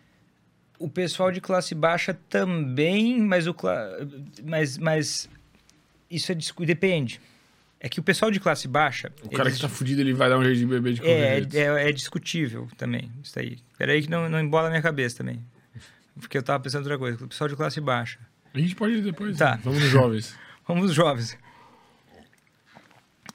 O 0.78 0.86
pessoal 0.86 1.32
de 1.32 1.40
classe 1.40 1.74
baixa 1.74 2.12
também, 2.28 3.18
mas 3.22 3.46
o 3.46 3.54
cla- 3.54 3.88
mas, 4.44 4.76
mas 4.76 5.30
isso 6.10 6.30
é 6.30 6.34
depende. 6.66 7.18
É 7.84 7.88
que 7.90 8.00
o 8.00 8.02
pessoal 8.02 8.30
de 8.30 8.40
classe 8.40 8.66
baixa. 8.66 9.12
O 9.22 9.28
cara 9.28 9.50
eles- 9.50 9.56
que 9.56 9.60
tá 9.60 9.68
fudido, 9.68 10.00
ele 10.00 10.14
vai 10.14 10.30
dar 10.30 10.38
um 10.38 10.42
jeito 10.42 10.56
de 10.58 10.64
beber 10.64 10.94
de 10.94 11.00
qualquer 11.02 11.18
é, 11.18 11.34
jeito. 11.34 11.54
é, 11.54 11.90
é 11.90 11.92
discutível 11.92 12.66
também, 12.78 13.12
isso 13.22 13.38
aí. 13.38 13.58
Peraí 13.76 14.00
que 14.02 14.08
não, 14.08 14.26
não 14.26 14.40
embola 14.40 14.68
a 14.68 14.70
minha 14.70 14.80
cabeça 14.80 15.18
também. 15.18 15.44
Porque 16.18 16.38
eu 16.38 16.42
tava 16.42 16.62
pensando 16.62 16.80
outra 16.80 16.96
coisa. 16.96 17.22
O 17.22 17.28
pessoal 17.28 17.46
de 17.46 17.54
classe 17.54 17.82
baixa. 17.82 18.18
A 18.54 18.58
gente 18.58 18.74
pode 18.74 18.94
ir 18.94 19.02
depois. 19.02 19.36
Tá. 19.36 19.56
né? 19.56 19.60
Vamos 19.62 19.80
nos 19.80 19.90
jovens. 19.90 20.34
Vamos 20.66 20.86
os 20.86 20.94
jovens. 20.94 21.36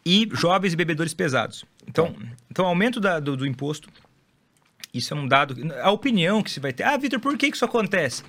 E 0.03 0.28
jovens 0.34 0.74
e 0.74 0.76
bebedores 0.76 1.14
pesados. 1.14 1.64
Então, 1.88 2.16
então 2.50 2.66
aumento 2.66 3.00
da- 3.00 3.19
do, 3.19 3.38
do 3.38 3.45
imposto. 3.45 3.88
Isso 4.92 5.14
é 5.14 5.18
um 5.18 5.28
dado. 5.28 5.56
A 5.84 5.92
opinião 5.92 6.42
que 6.42 6.50
se 6.50 6.60
vai 6.60 6.74
ter. 6.74 6.82
Ah, 6.82 6.98
Vitor, 6.98 7.19
por 7.19 7.38
que 7.38 7.45
isso 7.45 7.64
acontece? 7.64 8.24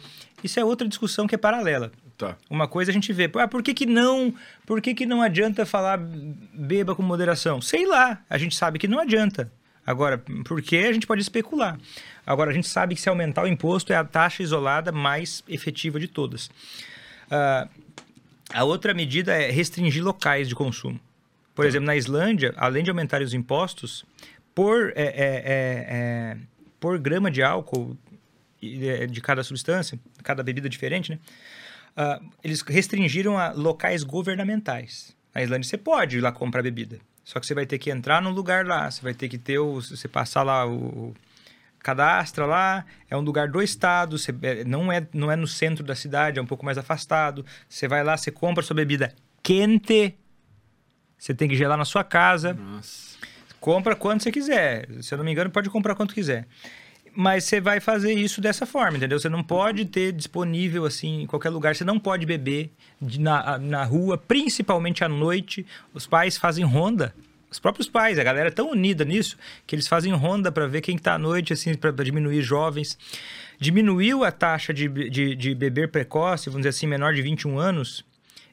Isso 0.44 0.60
é 0.60 0.65
outra 0.65 0.86
discussão 0.86 1.26
que 1.26 1.34
é 1.34 1.39
paralela. 1.39 1.90
Tá. 2.20 2.36
Uma 2.50 2.68
coisa 2.68 2.90
a 2.90 2.92
gente 2.92 3.10
vê, 3.15 3.31
ah, 3.36 3.49
por 3.49 3.62
que, 3.62 3.73
que 3.73 3.86
não, 3.86 4.34
por 4.66 4.82
que, 4.82 4.92
que 4.92 5.07
não 5.07 5.23
adianta 5.23 5.65
falar 5.65 5.99
beba 5.99 6.94
com 6.94 7.02
moderação? 7.02 7.62
Sei 7.62 7.86
lá, 7.86 8.23
a 8.28 8.36
gente 8.36 8.55
sabe 8.55 8.78
que 8.78 8.86
não 8.86 8.99
adianta. 8.99 9.50
Agora, 9.86 10.23
por 10.44 10.60
que 10.60 10.76
a 10.76 10.92
gente 10.92 11.07
pode 11.07 11.23
especular? 11.23 11.78
Agora, 12.26 12.50
a 12.50 12.52
gente 12.52 12.68
sabe 12.68 12.94
que 12.94 13.00
se 13.00 13.08
aumentar 13.08 13.44
o 13.44 13.47
imposto 13.47 13.90
é 13.90 13.97
a 13.97 14.05
taxa 14.05 14.42
isolada 14.42 14.92
mais 14.92 15.42
efetiva 15.49 15.99
de 15.99 16.08
todas. 16.08 16.50
Ah, 17.31 17.66
a 18.52 18.65
outra 18.65 18.92
medida 18.92 19.32
é 19.32 19.50
restringir 19.50 20.05
locais 20.05 20.47
de 20.47 20.55
consumo. 20.55 21.00
Por 21.55 21.65
exemplo, 21.65 21.86
na 21.86 21.97
Islândia, 21.97 22.52
além 22.58 22.84
de 22.84 22.90
aumentarem 22.90 23.26
os 23.26 23.32
impostos, 23.32 24.05
por, 24.55 24.92
é, 24.94 25.02
é, 25.02 25.05
é, 25.05 25.86
é, 25.89 26.36
por 26.78 26.99
grama 26.99 27.31
de 27.31 27.42
álcool 27.42 27.97
é, 28.62 29.07
de 29.07 29.23
cada 29.23 29.42
substância, 29.42 29.99
cada 30.23 30.42
bebida 30.42 30.68
diferente, 30.68 31.12
né? 31.12 31.18
Ah, 32.02 32.18
eles 32.42 32.62
restringiram 32.62 33.36
a 33.36 33.52
locais 33.52 34.02
governamentais. 34.02 35.14
Na 35.34 35.42
Islândia 35.42 35.68
você 35.68 35.76
pode 35.76 36.16
ir 36.16 36.22
lá 36.22 36.32
comprar 36.32 36.62
bebida. 36.62 36.98
Só 37.22 37.38
que 37.38 37.46
você 37.46 37.52
vai 37.52 37.66
ter 37.66 37.78
que 37.78 37.90
entrar 37.90 38.22
num 38.22 38.30
lugar 38.30 38.64
lá, 38.64 38.90
você 38.90 39.02
vai 39.02 39.12
ter 39.12 39.28
que 39.28 39.36
ter 39.36 39.58
o. 39.58 39.74
Você 39.74 40.08
passar 40.08 40.42
lá 40.42 40.66
o. 40.66 40.72
o 40.72 41.14
cadastra 41.78 42.46
lá, 42.46 42.86
é 43.10 43.16
um 43.16 43.20
lugar 43.20 43.48
do 43.48 43.62
estado, 43.62 44.18
você, 44.18 44.34
é, 44.42 44.64
não, 44.64 44.90
é, 44.90 45.06
não 45.14 45.30
é 45.30 45.36
no 45.36 45.46
centro 45.46 45.82
da 45.84 45.94
cidade, 45.94 46.38
é 46.38 46.42
um 46.42 46.46
pouco 46.46 46.64
mais 46.64 46.78
afastado. 46.78 47.44
Você 47.68 47.86
vai 47.86 48.02
lá, 48.02 48.16
você 48.16 48.30
compra 48.30 48.62
sua 48.62 48.76
bebida 48.76 49.14
quente, 49.42 50.14
você 51.18 51.34
tem 51.34 51.48
que 51.50 51.56
gelar 51.56 51.76
na 51.76 51.84
sua 51.84 52.02
casa. 52.02 52.54
Nossa. 52.54 53.18
Compra 53.60 53.94
quando 53.94 54.22
você 54.22 54.32
quiser. 54.32 54.88
Se 55.02 55.12
eu 55.12 55.18
não 55.18 55.24
me 55.24 55.32
engano, 55.32 55.50
pode 55.50 55.68
comprar 55.68 55.94
quanto 55.94 56.14
quiser. 56.14 56.46
Mas 57.14 57.44
você 57.44 57.60
vai 57.60 57.80
fazer 57.80 58.12
isso 58.12 58.40
dessa 58.40 58.64
forma, 58.64 58.97
entendeu? 58.97 59.18
Você 59.18 59.28
não 59.28 59.42
pode 59.42 59.84
ter 59.84 60.12
disponível 60.12 60.84
assim 60.84 61.22
em 61.22 61.26
qualquer 61.26 61.50
lugar. 61.50 61.74
Você 61.74 61.84
não 61.84 61.98
pode 61.98 62.24
beber 62.24 62.70
na, 63.00 63.58
na 63.58 63.84
rua, 63.84 64.16
principalmente 64.16 65.02
à 65.02 65.08
noite. 65.08 65.66
Os 65.92 66.06
pais 66.06 66.36
fazem 66.36 66.64
ronda. 66.64 67.14
Os 67.50 67.58
próprios 67.58 67.89
pais, 67.89 68.16
a 68.18 68.22
galera 68.22 68.47
é 68.48 68.52
tão 68.52 68.70
unida 68.70 69.05
nisso 69.05 69.36
que 69.66 69.74
eles 69.74 69.89
fazem 69.89 70.12
ronda 70.12 70.52
para 70.52 70.68
ver 70.68 70.80
quem 70.80 70.94
está 70.94 71.14
à 71.14 71.18
noite, 71.18 71.52
assim, 71.52 71.74
para 71.74 71.90
diminuir 72.05 72.42
jovens. 72.42 72.97
Diminuiu 73.58 74.22
a 74.22 74.30
taxa 74.30 74.72
de, 74.72 74.89
de, 74.89 75.34
de 75.34 75.55
beber 75.55 75.90
precoce, 75.90 76.48
vamos 76.48 76.60
dizer 76.60 76.68
assim, 76.70 76.86
menor 76.86 77.12
de 77.12 77.22
21 77.22 77.58
anos, 77.58 78.05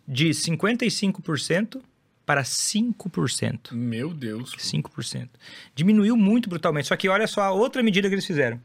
de 0.08 0.30
55% 0.30 1.80
para 2.28 2.44
5%. 2.44 3.72
Meu 3.72 4.14
Deus. 4.14 4.52
5%. 4.60 5.30
Diminuiu 5.74 6.18
muito 6.18 6.50
brutalmente. 6.50 6.90
Só 6.90 6.96
que 6.98 7.08
olha 7.08 7.26
só 7.26 7.42
a 7.42 7.52
outra 7.52 7.82
medida 7.82 8.10
que 8.10 8.14
eles 8.16 8.26
fizeram. 8.26 8.62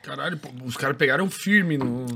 Caralho, 0.00 0.40
os 0.64 0.76
caras 0.76 0.96
pegaram 0.96 1.28
firme 1.28 1.76
no. 1.76 2.06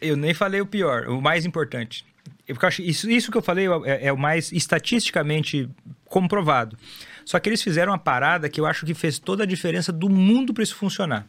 Eu 0.00 0.16
nem 0.16 0.32
falei 0.32 0.60
o 0.62 0.66
pior, 0.66 1.06
o 1.08 1.20
mais 1.20 1.44
importante. 1.44 2.04
Eu 2.48 2.56
acho, 2.62 2.80
isso, 2.82 3.08
isso 3.08 3.30
que 3.30 3.36
eu 3.36 3.42
falei 3.42 3.66
é, 3.84 4.06
é 4.06 4.12
o 4.12 4.16
mais 4.18 4.50
estatisticamente 4.50 5.68
comprovado. 6.06 6.76
Só 7.24 7.38
que 7.38 7.48
eles 7.50 7.62
fizeram 7.62 7.92
uma 7.92 7.98
parada 7.98 8.48
que 8.48 8.58
eu 8.60 8.66
acho 8.66 8.84
que 8.86 8.94
fez 8.94 9.18
toda 9.18 9.44
a 9.44 9.46
diferença 9.46 9.92
do 9.92 10.08
mundo 10.08 10.52
para 10.54 10.64
isso 10.64 10.74
funcionar. 10.74 11.26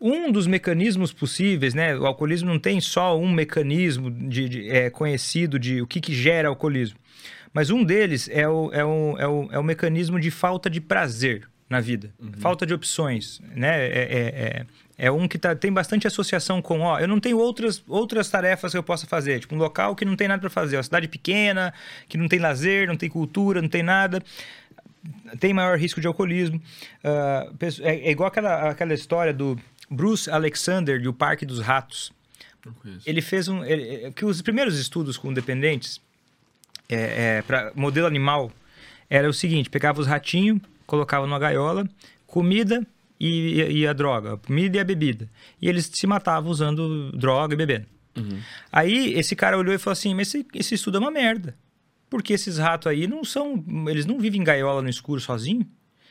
Um 0.00 0.30
dos 0.30 0.46
mecanismos 0.46 1.12
possíveis, 1.12 1.74
né? 1.74 1.96
O 1.96 2.06
alcoolismo 2.06 2.48
não 2.48 2.58
tem 2.58 2.80
só 2.80 3.18
um 3.18 3.32
mecanismo 3.32 4.10
de, 4.10 4.48
de- 4.48 4.68
é, 4.70 4.90
conhecido 4.90 5.58
de 5.58 5.80
o 5.80 5.86
que, 5.86 6.00
que 6.00 6.12
gera 6.14 6.48
alcoolismo. 6.48 6.98
Mas 7.52 7.70
um 7.70 7.82
deles 7.84 8.28
é 8.32 8.46
o, 8.48 8.70
é, 8.72 8.84
o, 8.84 9.16
é, 9.18 9.26
o, 9.26 9.48
é 9.52 9.58
o 9.58 9.62
mecanismo 9.64 10.18
de 10.20 10.30
falta 10.30 10.68
de 10.70 10.80
prazer 10.80 11.48
na 11.68 11.80
vida. 11.80 12.12
Falta 12.40 12.64
de 12.66 12.72
opções, 12.74 13.40
né? 13.54 13.86
É, 13.86 13.88
é, 13.90 14.66
é, 14.98 15.06
é 15.06 15.10
um 15.10 15.28
que 15.28 15.38
tá, 15.38 15.54
tem 15.54 15.72
bastante 15.72 16.06
associação 16.06 16.60
com, 16.62 16.80
ó, 16.80 16.98
eu 16.98 17.06
não 17.08 17.20
tenho 17.20 17.38
outras, 17.38 17.82
outras 17.86 18.28
tarefas 18.30 18.72
que 18.72 18.78
eu 18.78 18.82
possa 18.82 19.06
fazer. 19.06 19.40
Tipo, 19.40 19.54
um 19.54 19.58
local 19.58 19.94
que 19.94 20.04
não 20.04 20.16
tem 20.16 20.26
nada 20.28 20.40
para 20.40 20.50
fazer. 20.50 20.76
Uma 20.76 20.82
cidade 20.82 21.08
pequena, 21.08 21.72
que 22.08 22.16
não 22.18 22.26
tem 22.28 22.38
lazer, 22.38 22.86
não 22.88 22.96
tem 22.96 23.08
cultura, 23.08 23.60
não 23.62 23.68
tem 23.68 23.82
nada 23.82 24.22
tem 25.38 25.54
maior 25.54 25.78
risco 25.78 26.00
de 26.00 26.06
alcoolismo. 26.06 26.60
Pesso- 27.58 27.82
é, 27.82 27.96
é 27.96 28.10
igual 28.10 28.28
aquela, 28.28 28.68
aquela 28.70 28.92
história 28.92 29.32
do 29.32 29.58
Bruce 29.88 30.28
Alexander, 30.30 31.00
do 31.00 31.14
Parque 31.14 31.46
dos 31.46 31.60
Ratos. 31.60 32.12
Ele 33.06 33.22
fez 33.22 33.48
um. 33.48 33.64
ele- 33.64 34.06
é, 34.06 34.10
que 34.10 34.24
os 34.24 34.42
primeiros 34.42 34.78
estudos 34.78 35.16
com 35.16 35.32
dependentes, 35.32 36.00
é, 36.96 37.42
para 37.42 37.72
modelo 37.74 38.06
animal, 38.06 38.50
era 39.08 39.28
o 39.28 39.32
seguinte: 39.32 39.70
pegava 39.70 40.00
os 40.00 40.06
ratinhos, 40.06 40.60
colocava 40.86 41.26
numa 41.26 41.38
gaiola, 41.38 41.88
comida 42.26 42.86
e, 43.18 43.60
e 43.62 43.86
a 43.86 43.92
droga, 43.92 44.36
comida 44.38 44.76
e 44.76 44.80
a 44.80 44.84
bebida. 44.84 45.28
E 45.60 45.68
eles 45.68 45.90
se 45.92 46.06
matavam 46.06 46.50
usando 46.50 47.12
droga 47.12 47.54
e 47.54 47.56
bebendo. 47.56 47.86
Aí 48.72 49.14
esse 49.14 49.36
cara 49.36 49.58
olhou 49.58 49.74
e 49.74 49.78
falou 49.78 49.92
assim: 49.92 50.14
Mas 50.14 50.28
esse, 50.28 50.46
esse 50.54 50.74
estudo 50.74 50.96
é 50.96 51.00
uma 51.00 51.10
merda. 51.10 51.54
Porque 52.10 52.32
esses 52.32 52.58
ratos 52.58 52.86
aí 52.86 53.06
não 53.06 53.22
são. 53.22 53.64
Eles 53.88 54.06
não 54.06 54.18
vivem 54.18 54.40
em 54.40 54.44
gaiola 54.44 54.82
no 54.82 54.88
escuro 54.88 55.20
sozinho. 55.20 55.66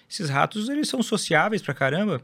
Esses 0.10 0.30
ratos, 0.30 0.70
eles 0.70 0.88
são 0.88 1.02
sociáveis 1.04 1.62
pra 1.62 1.74
caramba. 1.74 2.22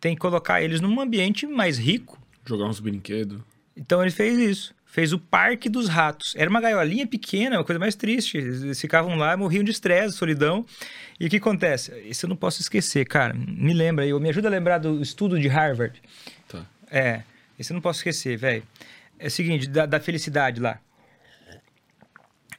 Tem 0.00 0.14
que 0.14 0.20
colocar 0.20 0.62
eles 0.62 0.80
num 0.80 1.00
ambiente 1.00 1.46
mais 1.46 1.78
rico. 1.78 2.20
Jogar 2.44 2.66
uns 2.66 2.78
brinquedos. 2.78 3.40
Então 3.76 4.00
ele 4.02 4.10
fez 4.10 4.38
isso. 4.38 4.74
Fez 4.96 5.12
o 5.12 5.18
Parque 5.18 5.68
dos 5.68 5.88
Ratos. 5.88 6.32
Era 6.38 6.48
uma 6.48 6.58
gaiolinha 6.58 7.06
pequena, 7.06 7.58
uma 7.58 7.64
coisa 7.64 7.78
mais 7.78 7.94
triste. 7.94 8.38
Eles 8.38 8.80
ficavam 8.80 9.14
lá, 9.14 9.36
morriam 9.36 9.62
de 9.62 9.70
estresse, 9.70 10.16
solidão. 10.16 10.64
E 11.20 11.26
o 11.26 11.28
que 11.28 11.36
acontece? 11.36 11.92
Isso 12.06 12.24
eu 12.24 12.30
não 12.30 12.34
posso 12.34 12.62
esquecer, 12.62 13.04
cara. 13.04 13.34
Me 13.34 13.74
lembra 13.74 14.06
aí, 14.06 14.12
me 14.18 14.30
ajuda 14.30 14.48
a 14.48 14.50
lembrar 14.50 14.78
do 14.78 15.02
estudo 15.02 15.38
de 15.38 15.48
Harvard. 15.48 16.00
Tá. 16.48 16.64
É, 16.90 17.24
isso 17.58 17.74
eu 17.74 17.74
não 17.74 17.82
posso 17.82 17.98
esquecer, 17.98 18.38
velho. 18.38 18.62
É 19.18 19.26
o 19.26 19.30
seguinte, 19.30 19.68
da, 19.68 19.84
da 19.84 20.00
felicidade 20.00 20.62
lá. 20.62 20.80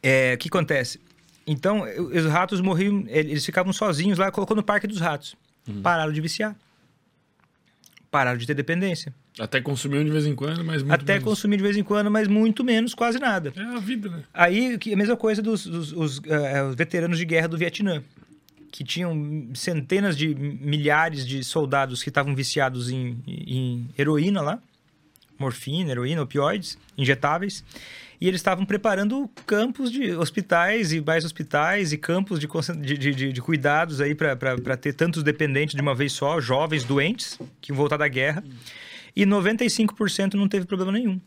É, 0.03 0.35
o 0.35 0.37
que 0.37 0.47
acontece? 0.47 1.01
Então, 1.47 1.85
os 1.97 2.25
ratos 2.27 2.61
morriam, 2.61 3.03
eles 3.07 3.43
ficavam 3.43 3.73
sozinhos 3.73 4.19
lá, 4.19 4.29
colocou 4.31 4.55
no 4.55 4.61
Parque 4.61 4.85
dos 4.85 4.99
Ratos. 4.99 5.35
Pararam 5.81 6.13
de 6.13 6.21
viciar. 6.21 6.55
Pararam 8.11 8.37
de 8.37 8.45
ter 8.45 8.53
dependência. 8.53 9.11
Até 9.39 9.61
consumiam 9.61 10.03
de 10.03 10.11
vez 10.11 10.25
em 10.25 10.33
quando, 10.35 10.63
mas 10.65 10.81
muito 10.81 10.93
Até 10.93 11.13
menos. 11.13 11.23
consumir 11.25 11.57
de 11.57 11.63
vez 11.63 11.77
em 11.77 11.83
quando, 11.83 12.09
mas 12.09 12.27
muito 12.27 12.63
menos, 12.63 12.93
quase 12.93 13.19
nada. 13.19 13.53
É 13.55 13.61
a 13.61 13.79
vida, 13.79 14.09
né? 14.09 14.23
Aí, 14.33 14.77
que- 14.77 14.93
a 14.93 14.97
mesma 14.97 15.15
coisa 15.15 15.41
dos, 15.41 15.65
dos- 15.65 15.91
os, 15.93 16.19
os 16.19 16.75
veteranos 16.75 17.17
de 17.17 17.25
guerra 17.25 17.47
do 17.47 17.57
Vietnã, 17.57 18.01
que 18.71 18.83
tinham 18.83 19.47
centenas 19.53 20.17
de 20.17 20.33
milhares 20.35 21.25
de 21.25 21.43
soldados 21.43 22.03
que 22.03 22.09
estavam 22.09 22.35
viciados 22.35 22.89
em, 22.91 23.17
em 23.27 23.89
heroína 23.97 24.41
lá, 24.41 24.59
morfina, 25.39 25.91
heroína, 25.91 26.23
opioides, 26.23 26.77
injetáveis, 26.97 27.63
e 28.19 28.27
eles 28.27 28.39
estavam 28.39 28.65
preparando 28.65 29.29
campos 29.45 29.91
de 29.91 30.11
hospitais 30.13 30.91
e 30.91 30.99
mais 30.99 31.23
hospitais 31.23 31.93
e 31.93 31.97
campos 31.97 32.39
de, 32.39 32.47
de, 32.97 32.97
de, 33.13 33.31
de- 33.33 33.41
cuidados 33.41 34.01
aí 34.01 34.15
para 34.15 34.75
ter 34.75 34.93
tantos 34.93 35.21
dependentes 35.21 35.75
de 35.75 35.81
uma 35.81 35.93
vez 35.93 36.11
só, 36.13 36.41
jovens 36.41 36.83
doentes 36.83 37.39
que 37.61 37.71
iam 37.71 37.77
voltar 37.77 37.97
da 37.97 38.07
guerra, 38.07 38.43
e 39.21 39.25
95% 39.25 40.33
não 40.35 40.47
teve 40.47 40.65
problema 40.65 40.91
nenhum. 40.91 41.19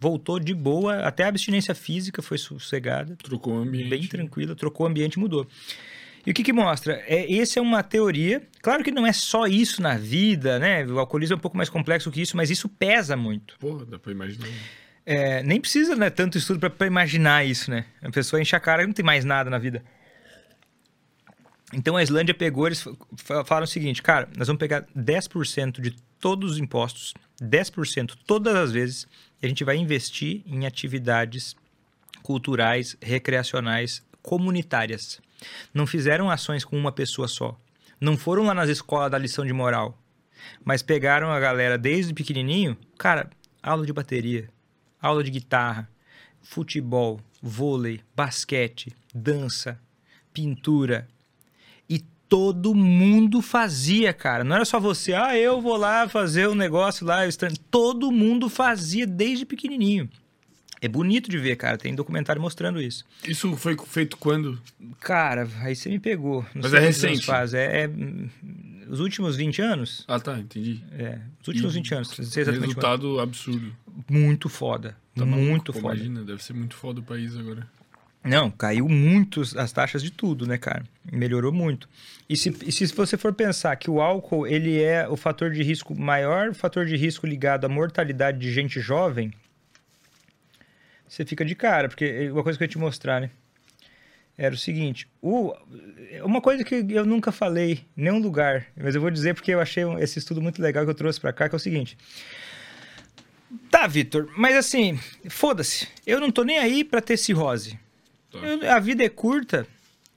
Voltou 0.00 0.38
de 0.38 0.54
boa, 0.54 1.00
até 1.00 1.24
a 1.24 1.28
abstinência 1.28 1.74
física 1.74 2.22
foi 2.22 2.38
sossegada, 2.38 3.16
Trocou 3.16 3.54
o 3.54 3.58
ambiente. 3.62 3.88
bem 3.90 4.06
tranquila, 4.06 4.54
trocou 4.54 4.86
o 4.86 4.88
ambiente 4.88 5.14
e 5.14 5.18
mudou. 5.18 5.46
E 6.26 6.30
o 6.30 6.34
que 6.34 6.42
que 6.44 6.52
mostra? 6.52 7.02
É, 7.06 7.32
essa 7.36 7.58
é 7.58 7.62
uma 7.62 7.82
teoria. 7.82 8.42
Claro 8.60 8.84
que 8.84 8.90
não 8.90 9.06
é 9.06 9.12
só 9.12 9.46
isso 9.46 9.80
na 9.80 9.96
vida, 9.96 10.58
né? 10.58 10.84
O 10.86 10.98
alcoolismo 10.98 11.34
é 11.34 11.36
um 11.36 11.40
pouco 11.40 11.56
mais 11.56 11.68
complexo 11.70 12.10
que 12.10 12.20
isso, 12.20 12.36
mas 12.36 12.50
isso 12.50 12.68
pesa 12.68 13.16
muito. 13.16 13.56
Porra, 13.58 13.84
dá 13.86 13.98
pra 13.98 14.12
imaginar. 14.12 14.46
É, 15.06 15.42
nem 15.42 15.58
precisa 15.60 15.96
né, 15.96 16.10
tanto 16.10 16.36
estudo 16.36 16.70
para 16.70 16.86
imaginar 16.86 17.46
isso, 17.46 17.70
né? 17.70 17.86
A 18.02 18.10
pessoa 18.10 18.42
enche 18.42 18.54
a 18.54 18.60
cara 18.60 18.82
e 18.82 18.86
não 18.86 18.92
tem 18.92 19.04
mais 19.04 19.24
nada 19.24 19.48
na 19.48 19.58
vida. 19.58 19.82
Então 21.72 21.96
a 21.96 22.02
Islândia 22.02 22.34
pegou, 22.34 22.66
eles 22.66 22.80
fa- 22.82 22.92
fa- 23.16 23.44
falaram 23.44 23.64
o 23.64 23.68
seguinte, 23.68 24.02
cara, 24.02 24.28
nós 24.36 24.46
vamos 24.48 24.58
pegar 24.60 24.86
10% 24.96 25.80
de 25.80 25.94
todos 26.20 26.52
os 26.52 26.58
impostos, 26.58 27.14
10% 27.40 28.16
todas 28.26 28.54
as 28.54 28.72
vezes, 28.72 29.06
e 29.40 29.46
a 29.46 29.48
gente 29.48 29.64
vai 29.64 29.76
investir 29.76 30.42
em 30.46 30.66
atividades 30.66 31.54
culturais, 32.22 32.96
recreacionais, 33.00 34.02
comunitárias. 34.22 35.20
Não 35.72 35.86
fizeram 35.86 36.30
ações 36.30 36.64
com 36.64 36.76
uma 36.76 36.92
pessoa 36.92 37.28
só. 37.28 37.58
Não 38.00 38.16
foram 38.16 38.44
lá 38.44 38.54
nas 38.54 38.68
escolas 38.68 39.10
da 39.10 39.18
lição 39.18 39.46
de 39.46 39.52
moral. 39.52 39.96
Mas 40.64 40.82
pegaram 40.82 41.30
a 41.30 41.40
galera 41.40 41.78
desde 41.78 42.14
pequenininho, 42.14 42.76
cara, 42.96 43.30
aula 43.62 43.84
de 43.84 43.92
bateria, 43.92 44.48
aula 45.00 45.22
de 45.22 45.30
guitarra, 45.30 45.88
futebol, 46.42 47.20
vôlei, 47.42 48.00
basquete, 48.14 48.92
dança, 49.14 49.80
pintura. 50.32 51.08
Todo 52.28 52.74
mundo 52.74 53.40
fazia, 53.40 54.12
cara. 54.12 54.44
Não 54.44 54.56
era 54.56 54.64
só 54.64 54.78
você, 54.78 55.14
ah, 55.14 55.36
eu 55.36 55.60
vou 55.60 55.76
lá 55.76 56.08
fazer 56.08 56.48
um 56.48 56.54
negócio 56.54 57.06
lá. 57.06 57.24
eu 57.24 57.28
estan-" 57.28 57.54
Todo 57.70 58.12
mundo 58.12 58.48
fazia 58.48 59.06
desde 59.06 59.46
pequenininho. 59.46 60.08
É 60.80 60.88
bonito 60.88 61.28
de 61.28 61.38
ver, 61.38 61.56
cara. 61.56 61.76
Tem 61.76 61.94
documentário 61.94 62.40
mostrando 62.40 62.80
isso. 62.80 63.04
Isso 63.26 63.56
foi 63.56 63.76
feito 63.86 64.16
quando? 64.16 64.60
Cara, 65.00 65.48
aí 65.60 65.74
você 65.74 65.88
me 65.88 65.98
pegou. 65.98 66.42
Não 66.54 66.62
Mas 66.62 66.74
é 66.74 66.78
recente. 66.78 67.24
Faz. 67.24 67.52
É, 67.52 67.84
é, 67.84 67.90
os 68.88 69.00
últimos 69.00 69.36
20 69.36 69.60
anos? 69.60 70.04
Ah, 70.06 70.20
tá, 70.20 70.38
entendi. 70.38 70.80
É, 70.92 71.18
os 71.40 71.48
últimos 71.48 71.74
E 71.74 71.78
20 71.78 71.94
anos. 71.94 72.10
Resultado 72.12 73.18
absurdo. 73.20 73.74
Muito 74.08 74.48
foda. 74.48 74.96
Tá 75.16 75.26
muito 75.26 75.48
maluco, 75.48 75.72
foda. 75.72 75.94
Imagina, 75.96 76.22
deve 76.22 76.42
ser 76.42 76.52
muito 76.52 76.76
foda 76.76 77.00
o 77.00 77.02
país 77.02 77.36
agora. 77.36 77.66
Não, 78.28 78.50
caiu 78.50 78.86
muito 78.88 79.40
as 79.56 79.72
taxas 79.72 80.02
de 80.02 80.10
tudo, 80.12 80.46
né, 80.46 80.58
cara? 80.58 80.84
Melhorou 81.10 81.50
muito. 81.50 81.88
E 82.28 82.36
se, 82.36 82.54
e 82.66 82.70
se 82.70 82.86
você 82.88 83.16
for 83.16 83.32
pensar 83.32 83.74
que 83.76 83.90
o 83.90 84.02
álcool, 84.02 84.46
ele 84.46 84.82
é 84.82 85.08
o 85.08 85.16
fator 85.16 85.50
de 85.50 85.62
risco, 85.62 85.98
maior 85.98 86.52
fator 86.52 86.84
de 86.84 86.94
risco 86.94 87.26
ligado 87.26 87.64
à 87.64 87.68
mortalidade 87.68 88.38
de 88.38 88.52
gente 88.52 88.80
jovem, 88.80 89.32
você 91.08 91.24
fica 91.24 91.42
de 91.42 91.54
cara, 91.54 91.88
porque 91.88 92.04
é 92.04 92.30
uma 92.30 92.42
coisa 92.42 92.58
que 92.58 92.64
eu 92.64 92.66
ia 92.66 92.70
te 92.70 92.78
mostrar, 92.78 93.18
né? 93.18 93.30
Era 94.36 94.54
o 94.54 94.58
seguinte, 94.58 95.08
o, 95.22 95.54
uma 96.22 96.42
coisa 96.42 96.62
que 96.62 96.84
eu 96.90 97.06
nunca 97.06 97.32
falei 97.32 97.84
em 97.96 98.02
nenhum 98.02 98.18
lugar, 98.18 98.66
mas 98.76 98.94
eu 98.94 99.00
vou 99.00 99.10
dizer 99.10 99.34
porque 99.34 99.52
eu 99.52 99.60
achei 99.60 99.84
esse 100.00 100.18
estudo 100.18 100.42
muito 100.42 100.60
legal 100.60 100.84
que 100.84 100.90
eu 100.90 100.94
trouxe 100.94 101.18
pra 101.18 101.32
cá, 101.32 101.48
que 101.48 101.54
é 101.54 101.56
o 101.56 101.58
seguinte. 101.58 101.96
Tá, 103.70 103.86
Vitor, 103.86 104.30
mas 104.36 104.54
assim, 104.54 104.98
foda-se, 105.30 105.88
eu 106.06 106.20
não 106.20 106.30
tô 106.30 106.44
nem 106.44 106.58
aí 106.58 106.84
pra 106.84 107.00
ter 107.00 107.16
cirrose. 107.16 107.78
Tá. 108.32 108.38
Eu- 108.38 108.70
a 108.72 108.78
vida 108.78 109.04
é 109.04 109.08
curta. 109.08 109.66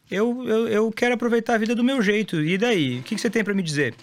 Eu, 0.10 0.46
eu, 0.48 0.68
eu 0.68 0.92
quero 0.92 1.14
aproveitar 1.16 1.56
a 1.56 1.58
vida 1.58 1.74
do 1.74 1.84
meu 1.84 2.02
jeito. 2.02 2.42
E 2.44 2.58
daí? 2.58 3.00
O 3.00 3.04
que, 3.04 3.16
que 3.16 3.22
você 3.22 3.30
tem 3.30 3.44
pra 3.44 3.54
me 3.54 3.64
dizer? 3.64 3.96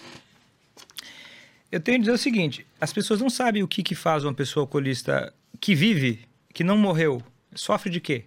Eu 1.70 1.80
tenho 1.80 1.98
a 1.98 2.00
dizer 2.00 2.12
o 2.12 2.18
seguinte: 2.18 2.66
as 2.80 2.92
pessoas 2.92 3.20
não 3.20 3.28
sabem 3.28 3.62
o 3.62 3.68
que, 3.68 3.82
que 3.82 3.94
faz 3.94 4.24
uma 4.24 4.32
pessoa 4.32 4.62
alcoolista 4.64 5.32
que 5.60 5.74
vive, 5.74 6.20
que 6.54 6.64
não 6.64 6.78
morreu, 6.78 7.22
sofre 7.54 7.90
de 7.90 8.00
quê? 8.00 8.24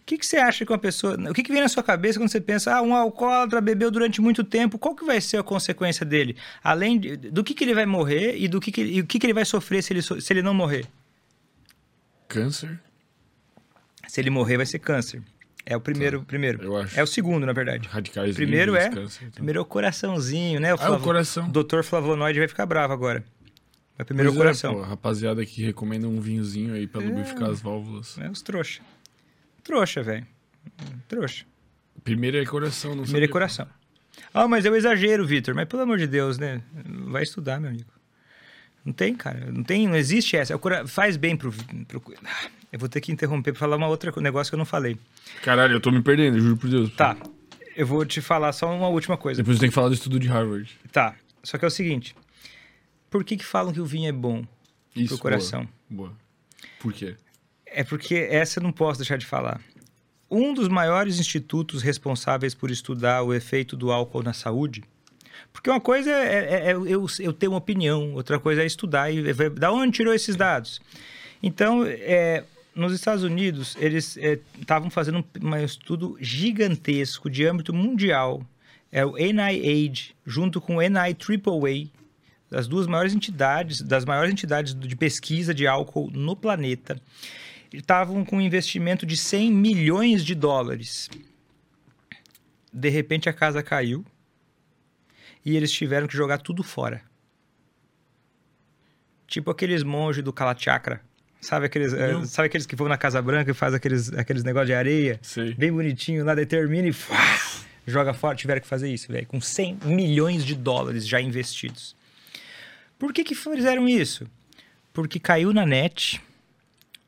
O 0.00 0.04
que, 0.04 0.16
que 0.18 0.24
você 0.26 0.36
acha 0.36 0.64
que 0.66 0.70
uma 0.72 0.78
pessoa. 0.78 1.14
O 1.30 1.34
que, 1.34 1.42
que 1.42 1.50
vem 1.52 1.62
na 1.62 1.68
sua 1.68 1.82
cabeça 1.82 2.18
quando 2.18 2.28
você 2.30 2.40
pensa, 2.40 2.74
ah, 2.76 2.82
um 2.82 2.94
alcoólatra 2.94 3.60
bebeu 3.60 3.90
durante 3.90 4.20
muito 4.20 4.44
tempo, 4.44 4.78
qual 4.78 4.94
que 4.94 5.04
vai 5.04 5.20
ser 5.20 5.38
a 5.38 5.42
consequência 5.42 6.04
dele? 6.06 6.36
Além 6.62 7.00
de- 7.00 7.16
do 7.16 7.42
que, 7.42 7.54
que 7.54 7.64
ele 7.64 7.74
vai 7.74 7.86
morrer 7.86 8.36
e 8.36 8.46
do 8.46 8.60
que, 8.60 8.70
que, 8.70 8.82
e 8.82 9.00
o 9.00 9.06
que, 9.06 9.18
que 9.18 9.26
ele 9.26 9.32
vai 9.34 9.44
sofrer 9.44 9.82
se 9.82 9.92
ele, 9.92 10.02
se 10.02 10.32
ele 10.32 10.42
não 10.42 10.54
morrer? 10.54 10.86
Câncer? 12.28 12.78
Se 14.12 14.20
ele 14.20 14.28
morrer, 14.28 14.58
vai 14.58 14.66
ser 14.66 14.78
câncer. 14.78 15.22
É 15.64 15.74
o 15.74 15.80
primeiro. 15.80 16.18
Tá, 16.18 16.26
primeiro. 16.26 16.62
eu 16.62 16.76
acho. 16.76 17.00
É 17.00 17.02
o 17.02 17.06
segundo, 17.06 17.46
na 17.46 17.54
verdade. 17.54 17.88
Radicais 17.88 18.34
Primeiro 18.36 18.76
é- 18.76 18.90
câncer, 18.90 19.22
então. 19.22 19.36
Primeiro 19.36 19.58
é 19.58 19.62
o 19.62 19.64
coraçãozinho, 19.64 20.60
né? 20.60 20.74
O, 20.74 20.76
Ah, 20.78 20.90
o 20.90 21.00
coração. 21.00 21.48
doutor 21.48 21.82
flavonoide 21.82 22.38
vai 22.38 22.46
ficar 22.46 22.66
bravo 22.66 22.92
agora. 22.92 23.24
Mas 23.96 24.06
primeiro 24.06 24.28
é 24.28 24.32
o 24.32 24.34
Pois 24.34 24.44
coração. 24.44 24.74
pô, 24.74 24.82
rapaziada 24.82 25.46
que 25.46 25.62
recomenda 25.62 26.06
um 26.06 26.20
vinhozinho 26.20 26.74
aí 26.74 26.86
pra 26.86 27.02
É. 27.02 27.06
lubrificar 27.06 27.48
as 27.48 27.62
válvulas. 27.62 28.18
É, 28.18 28.28
os 28.28 28.42
trouxa. 28.42 28.82
Trouxa, 29.64 30.02
velho. 30.02 30.26
Trouxa. 31.08 31.46
Primeiro 32.04 32.36
é 32.36 32.44
coração, 32.44 32.94
não 32.94 33.04
Primeiro 33.04 33.24
é 33.24 33.28
sabia. 33.28 33.32
coração. 33.32 33.66
Ah, 34.34 34.46
mas 34.46 34.66
é 34.66 34.70
um 34.70 34.76
exagero, 34.76 35.26
Vitor. 35.26 35.54
Mas 35.54 35.66
pelo 35.66 35.80
amor 35.84 35.96
de 35.96 36.06
Deus, 36.06 36.36
né? 36.36 36.60
Vai 37.06 37.22
estudar, 37.22 37.58
meu 37.58 37.70
amigo. 37.70 37.90
Não 38.84 38.92
tem, 38.92 39.14
cara. 39.14 39.50
Não 39.52 39.62
tem, 39.62 39.86
não 39.86 39.96
existe 39.96 40.36
essa. 40.36 40.52
É 40.52 40.56
o 40.56 40.58
cora- 40.58 40.86
Faz 40.86 41.16
bem 41.16 41.36
pro, 41.36 41.52
pro- 41.86 42.02
Ah, 42.24 42.50
Eu 42.72 42.78
vou 42.78 42.88
ter 42.88 43.00
que 43.00 43.12
interromper 43.12 43.52
pra 43.52 43.60
falar 43.60 43.76
uma 43.76 43.86
outra 43.86 44.12
negócio 44.20 44.50
que 44.50 44.54
eu 44.54 44.58
não 44.58 44.64
falei. 44.64 44.96
Caralho, 45.42 45.74
eu 45.74 45.80
tô 45.80 45.90
me 45.90 46.02
perdendo, 46.02 46.40
juro 46.40 46.56
por 46.56 46.68
Deus. 46.68 46.92
Tá. 46.94 47.16
Eu 47.76 47.86
vou 47.86 48.04
te 48.04 48.20
falar 48.20 48.52
só 48.52 48.74
uma 48.74 48.88
última 48.88 49.16
coisa. 49.16 49.42
Depois 49.42 49.58
tem 49.58 49.68
que 49.68 49.74
falar 49.74 49.88
do 49.88 49.94
estudo 49.94 50.18
de 50.18 50.26
Harvard. 50.28 50.68
Tá. 50.90 51.14
Só 51.42 51.58
que 51.58 51.64
é 51.64 51.68
o 51.68 51.70
seguinte. 51.70 52.14
Por 53.10 53.24
que 53.24 53.36
que 53.36 53.44
falam 53.44 53.72
que 53.72 53.80
o 53.80 53.84
vinho 53.86 54.08
é 54.08 54.12
bom? 54.12 54.44
Isso, 54.96 55.08
Pro 55.08 55.18
coração. 55.18 55.68
Boa. 55.88 56.08
boa. 56.08 56.18
Por 56.80 56.92
quê? 56.92 57.14
É 57.66 57.84
porque 57.84 58.14
essa 58.30 58.58
eu 58.58 58.62
não 58.62 58.72
posso 58.72 58.98
deixar 58.98 59.16
de 59.16 59.26
falar. 59.26 59.60
Um 60.30 60.52
dos 60.54 60.68
maiores 60.68 61.18
institutos 61.20 61.82
responsáveis 61.82 62.54
por 62.54 62.70
estudar 62.70 63.22
o 63.22 63.32
efeito 63.34 63.76
do 63.76 63.92
álcool 63.92 64.22
na 64.22 64.32
saúde. 64.32 64.82
Porque 65.52 65.70
uma 65.70 65.80
coisa 65.80 66.10
é, 66.10 66.54
é- 66.54 66.70
é 66.70 66.72
eu, 66.72 67.06
eu 67.20 67.32
ter 67.32 67.48
uma 67.48 67.58
opinião, 67.58 68.14
outra 68.14 68.38
coisa 68.38 68.62
é 68.62 68.66
estudar 68.66 69.10
e 69.10 69.20
ver 69.32 69.50
da 69.50 69.70
onde 69.70 69.92
tirou 69.92 70.14
esses 70.14 70.34
dados. 70.34 70.80
Então, 71.42 71.84
é, 71.86 72.44
nos 72.74 72.92
Estados 72.92 73.22
Unidos, 73.22 73.76
eles 73.78 74.16
estavam 74.58 74.90
fazendo 74.90 75.18
um, 75.18 75.48
um 75.48 75.56
estudo 75.56 76.16
gigantesco 76.20 77.28
de 77.28 77.44
âmbito 77.46 77.74
mundial. 77.74 78.44
É 78.90 79.04
o 79.04 79.16
NIH, 79.16 80.14
junto 80.26 80.60
com 80.60 80.76
o 80.76 80.80
NIAAA, 80.80 81.88
das 82.50 82.68
duas 82.68 82.86
maiores 82.86 83.14
entidades, 83.14 83.80
das 83.80 84.04
maiores 84.04 84.30
entidades 84.30 84.74
de 84.74 84.94
pesquisa 84.96 85.54
de 85.54 85.66
álcool 85.66 86.10
no 86.12 86.36
planeta 86.36 87.00
estavam 87.72 88.24
com 88.24 88.36
um 88.36 88.40
investimento 88.40 89.06
de 89.06 89.16
100 89.16 89.50
milhões 89.50 90.24
de 90.24 90.34
dólares. 90.34 91.08
De 92.72 92.88
repente 92.90 93.28
a 93.28 93.32
casa 93.32 93.62
caiu 93.62 94.04
e 95.44 95.56
eles 95.56 95.70
tiveram 95.72 96.06
que 96.06 96.16
jogar 96.16 96.38
tudo 96.38 96.62
fora. 96.62 97.02
Tipo 99.26 99.50
aqueles 99.50 99.82
monges 99.82 100.22
do 100.22 100.32
Kalachakra. 100.32 101.00
Sabe 101.40 101.66
aqueles, 101.66 101.92
Não. 101.92 102.24
sabe 102.24 102.46
aqueles 102.46 102.66
que 102.66 102.76
vão 102.76 102.86
na 102.88 102.96
Casa 102.96 103.20
Branca 103.20 103.50
e 103.50 103.54
faz 103.54 103.74
aqueles, 103.74 104.12
aqueles 104.12 104.44
negócios 104.44 104.68
de 104.68 104.74
areia? 104.74 105.18
Sei. 105.22 105.54
Bem 105.54 105.72
bonitinho, 105.72 106.24
lá 106.24 106.34
determina 106.34 106.86
e 106.86 106.92
fuá, 106.92 107.16
joga 107.86 108.14
fora. 108.14 108.36
Tiveram 108.36 108.60
que 108.60 108.66
fazer 108.66 108.92
isso, 108.92 109.10
velho. 109.10 109.26
Com 109.26 109.40
100 109.40 109.78
milhões 109.84 110.44
de 110.44 110.54
dólares 110.54 111.06
já 111.08 111.20
investidos. 111.20 111.96
Por 112.98 113.12
que 113.12 113.24
que 113.24 113.34
fizeram 113.34 113.88
isso? 113.88 114.28
Porque 114.92 115.18
caiu 115.18 115.52
na 115.52 115.66
net 115.66 116.20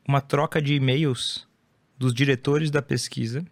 uma 0.05 0.19
troca 0.19 0.61
de 0.61 0.73
e-mails 0.73 1.47
dos 1.97 2.13
diretores 2.13 2.69
da 2.69 2.81
pesquisa 2.81 3.45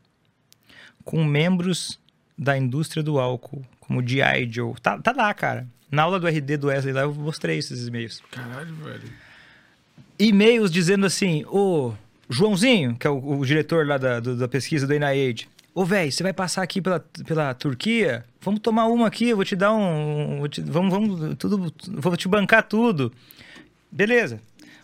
com 1.05 1.23
membros 1.23 1.99
da 2.37 2.57
indústria 2.57 3.01
do 3.03 3.19
álcool, 3.19 3.65
como 3.85 4.05
G.I. 4.07 4.49
Joe. 4.51 4.73
Tá, 4.81 4.97
tá 4.97 5.11
lá, 5.15 5.33
cara. 5.33 5.67
Na 5.91 6.03
aula 6.03 6.19
do 6.19 6.27
RD 6.27 6.57
do 6.57 6.67
Wesley 6.67 6.93
lá 6.93 7.01
eu 7.01 7.13
mostrei 7.13 7.57
esses 7.57 7.87
e-mails. 7.87 8.21
Caralho, 8.31 8.73
velho. 8.75 9.03
E-mails 10.17 10.71
dizendo 10.71 11.05
assim, 11.05 11.43
ô 11.47 11.93
Joãozinho, 12.29 12.95
que 12.95 13.05
é 13.05 13.09
o, 13.09 13.39
o 13.39 13.45
diretor 13.45 13.85
lá 13.85 13.97
da, 13.97 14.19
do- 14.19 14.35
da 14.35 14.47
pesquisa 14.47 14.87
do 14.87 14.93
NIH, 14.93 15.45
ô 15.73 15.85
velho, 15.85 16.11
você 16.11 16.23
vai 16.23 16.33
passar 16.33 16.61
aqui 16.63 16.81
pela, 16.81 16.99
pela 17.27 17.53
Turquia? 17.53 18.23
Vamos 18.41 18.59
tomar 18.61 18.85
uma 18.87 19.07
aqui, 19.07 19.29
eu 19.29 19.35
vou 19.35 19.45
te 19.45 19.55
dar 19.55 19.73
um... 19.73 20.37
vou 20.39 20.47
te- 20.47 20.61
vamos, 20.61 20.91
vamos, 20.93 21.35
tudo, 21.37 21.73
vou 21.89 22.15
te 22.17 22.27
bancar 22.27 22.63
tudo. 22.63 23.11
Beleza. 23.91 24.39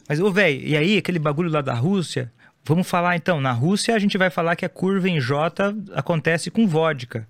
Mas, 0.08 0.20
ô 0.20 0.32
velho, 0.32 0.62
e 0.68 0.76
aí 0.76 0.98
aquele 0.98 1.20
bagulho 1.20 1.50
lá 1.50 1.62
da 1.62 1.74
Rússia? 1.74 2.32
Vamos 2.66 2.88
falar 2.88 3.16
então, 3.16 3.40
na 3.40 3.52
Rússia 3.52 3.96
a 3.96 4.00
gente 4.00 4.18
vai 4.18 4.30
falar 4.30 4.56
que 4.56 4.66
a 4.66 4.70
curva 4.70 5.08
em 5.10 5.20
J 5.20 5.74
acontece 5.94 6.52
com 6.52 6.68
vodka. 6.68 7.28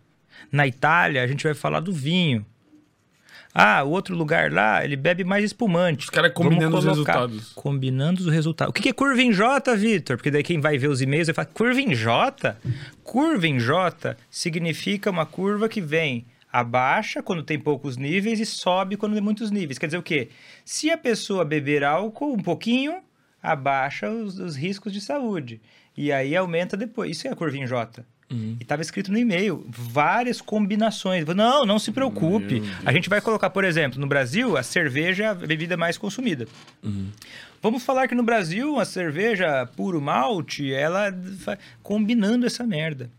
Na 0.51 0.68
Itália 0.68 1.24
a 1.24 1.27
gente 1.27 1.43
vai 1.43 1.53
falar 1.53 1.80
do 1.80 1.93
vinho. 1.93 2.45
Ah, 3.53 3.84
o 3.84 3.90
outro 3.90 4.16
lugar 4.16 4.51
lá, 4.51 4.84
ele 4.85 4.95
bebe 4.95 5.24
mais 5.24 5.43
espumante. 5.43 6.06
Os 6.06 6.09
caras 6.09 6.32
combinando 6.34 6.77
os 6.77 6.85
resultados. 6.85 7.51
Combinando 7.53 8.22
os 8.22 8.27
resultados. 8.27 8.69
O 8.69 8.74
que 8.74 8.84
que 8.84 8.90
é 8.90 8.93
curva 8.93 9.22
em 9.22 9.34
J, 9.34 9.76
Vitor? 9.76 10.18
Porque 10.18 10.30
daí 10.30 10.43
quem 10.43 10.61
vai 10.61 10.77
ver 10.77 10.88
os 10.88 11.01
e-mails 11.01 11.27
vai 11.27 11.34
falar, 11.34 11.48
curva 11.48 11.82
em 11.82 11.93
J? 11.95 12.56
Curva 13.03 13.48
em 13.48 13.59
J 13.59 14.16
significa 14.30 15.09
uma 15.09 15.26
curva 15.26 15.68
que 15.68 15.82
vem 15.82 16.26
abaixa 16.51 17.22
quando 17.24 17.43
tem 17.43 17.59
poucos 17.59 17.98
níveis 17.98 18.40
e 18.40 18.45
sobe 18.45 18.98
quando 18.98 19.14
tem 19.14 19.22
muitos 19.22 19.50
níveis. 19.50 19.77
Quer 19.80 19.88
dizer 19.88 19.98
o 19.98 20.03
quê? 20.03 20.30
Se 20.64 20.92
a 20.92 20.98
pessoa 20.98 21.43
beber 21.43 21.84
álcool 21.84 22.34
um 22.34 22.43
pouquinho, 22.43 23.01
abaixa 23.42 24.09
os, 24.11 24.38
os 24.40 24.56
riscos 24.56 24.93
de 24.93 25.01
saúde. 25.01 25.59
E 25.98 26.11
aí 26.11 26.35
aumenta 26.35 26.77
depois. 26.77 27.18
Isso 27.18 27.27
é 27.27 27.32
a 27.32 27.35
curva 27.35 27.58
em 27.58 27.66
J. 27.66 28.06
Uhum. 28.32 28.56
E 28.59 28.64
estava 28.64 28.82
escrito 28.82 29.11
no 29.11 29.17
e-mail, 29.17 29.66
várias 29.67 30.40
combinações. 30.40 31.25
Não, 31.25 31.66
não 31.66 31.80
se 31.80 31.91
preocupe. 31.91 32.61
A 32.85 32.91
gente 32.93 33.09
vai 33.09 33.19
colocar, 33.22 33.49
por 33.49 33.64
exemplo, 33.64 33.99
no 33.99 34.06
Brasil, 34.08 34.56
a 34.56 34.61
cerveja 34.64 35.24
é 35.24 35.27
a 35.27 35.33
bebida 35.33 35.75
mais 35.75 35.98
consumida. 35.98 36.48
Vamos 37.61 37.83
falar 37.83 38.08
que 38.08 38.16
no 38.16 38.24
Brasil, 38.24 38.80
a 38.80 38.85
cerveja 38.85 39.66
puro 39.75 39.99
malte, 39.99 40.72
ela 40.72 41.11
fa- 41.40 41.58
combinando 41.82 42.45
essa 42.45 42.66
merda. 42.66 43.09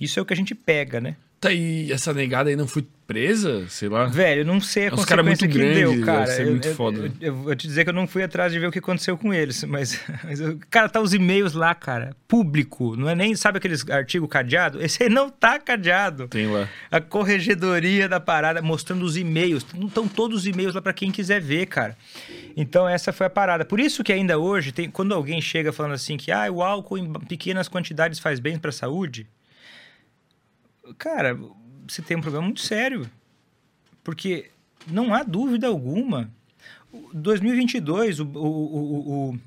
Isso 0.00 0.18
é 0.18 0.22
o 0.22 0.26
que 0.26 0.32
a 0.34 0.36
gente 0.36 0.54
pega, 0.54 1.00
né? 1.00 1.16
Tá, 1.40 1.52
e 1.52 1.92
essa 1.92 2.12
negada 2.12 2.50
aí 2.50 2.56
não 2.56 2.66
foi 2.66 2.84
presa? 3.06 3.66
Sei 3.68 3.88
lá. 3.88 4.06
Velho, 4.06 4.40
eu 4.40 4.44
não 4.44 4.60
sei 4.60 4.88
a 4.88 4.94
Os 4.94 5.04
caras 5.04 5.24
consequência 5.24 5.46
muito 5.46 5.52
que 5.52 5.58
grandes, 5.58 5.96
deu, 5.96 6.04
cara. 6.04 6.42
eu, 6.42 6.50
muito 6.50 6.68
eu- 6.68 6.74
foda. 6.74 6.98
Eu, 6.98 7.12
eu 7.20 7.34
vou 7.36 7.54
te 7.56 7.66
dizer 7.66 7.84
que 7.84 7.90
eu 7.90 7.94
não 7.94 8.06
fui 8.08 8.22
atrás 8.24 8.52
de 8.52 8.58
ver 8.58 8.66
o 8.66 8.72
que 8.72 8.80
aconteceu 8.80 9.16
com 9.16 9.32
eles, 9.32 9.62
mas, 9.64 9.98
mas 10.24 10.40
cara, 10.68 10.88
tá 10.88 11.00
os 11.00 11.14
e-mails 11.14 11.54
lá, 11.54 11.74
cara, 11.74 12.14
público, 12.26 12.96
não 12.96 13.08
é 13.08 13.14
nem, 13.14 13.34
sabe 13.36 13.58
aqueles 13.58 13.88
artigos 13.88 14.28
cadeado? 14.28 14.82
Esse 14.82 15.04
aí 15.04 15.08
não 15.08 15.30
tá 15.30 15.58
cadeado. 15.60 16.26
Tem 16.28 16.48
lá. 16.48 16.68
A 16.90 17.00
corregedoria 17.00 18.08
da 18.08 18.18
parada 18.18 18.60
mostrando 18.60 19.04
os 19.04 19.16
e-mails. 19.16 19.64
Estão 19.86 20.08
todos 20.08 20.40
os 20.40 20.46
e-mails 20.46 20.74
lá 20.74 20.82
para 20.82 20.92
quem 20.92 21.10
quiser 21.12 21.40
ver, 21.40 21.66
cara. 21.66 21.96
Então 22.56 22.88
essa 22.88 23.12
foi 23.12 23.26
a 23.26 23.30
parada. 23.30 23.64
Por 23.64 23.78
isso 23.78 24.02
que 24.02 24.12
ainda 24.12 24.38
hoje, 24.38 24.72
tem, 24.72 24.90
quando 24.90 25.14
alguém 25.14 25.40
chega 25.40 25.72
falando 25.72 25.92
assim 25.94 26.16
que 26.16 26.32
ah, 26.32 26.50
o 26.50 26.62
álcool 26.62 26.98
em 26.98 27.12
pequenas 27.12 27.68
quantidades 27.68 28.18
faz 28.18 28.40
bem 28.40 28.58
para 28.58 28.70
a 28.70 28.72
saúde, 28.72 29.26
cara, 30.96 31.38
você 31.86 32.02
tem 32.02 32.16
um 32.16 32.20
problema 32.20 32.44
muito 32.44 32.60
sério. 32.60 33.08
Porque 34.02 34.50
não 34.86 35.12
há 35.12 35.22
dúvida 35.22 35.66
alguma. 35.66 36.30
O 36.92 37.10
2022, 37.12 38.20
o, 38.20 38.24
o, 38.26 39.30
o, 39.34 39.38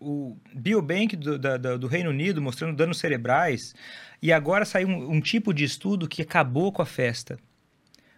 o, 0.00 0.36
Biobank 0.54 1.16
do, 1.16 1.38
da- 1.38 1.56
do 1.56 1.86
Reino 1.86 2.10
Unido 2.10 2.40
mostrando 2.40 2.76
danos 2.76 2.98
cerebrais. 2.98 3.74
E 4.20 4.32
agora 4.32 4.64
saiu 4.64 4.88
um, 4.88 5.12
um 5.14 5.20
tipo 5.20 5.52
de 5.52 5.64
estudo 5.64 6.08
que 6.08 6.22
acabou 6.22 6.70
com 6.72 6.82
a 6.82 6.86
festa. 6.86 7.38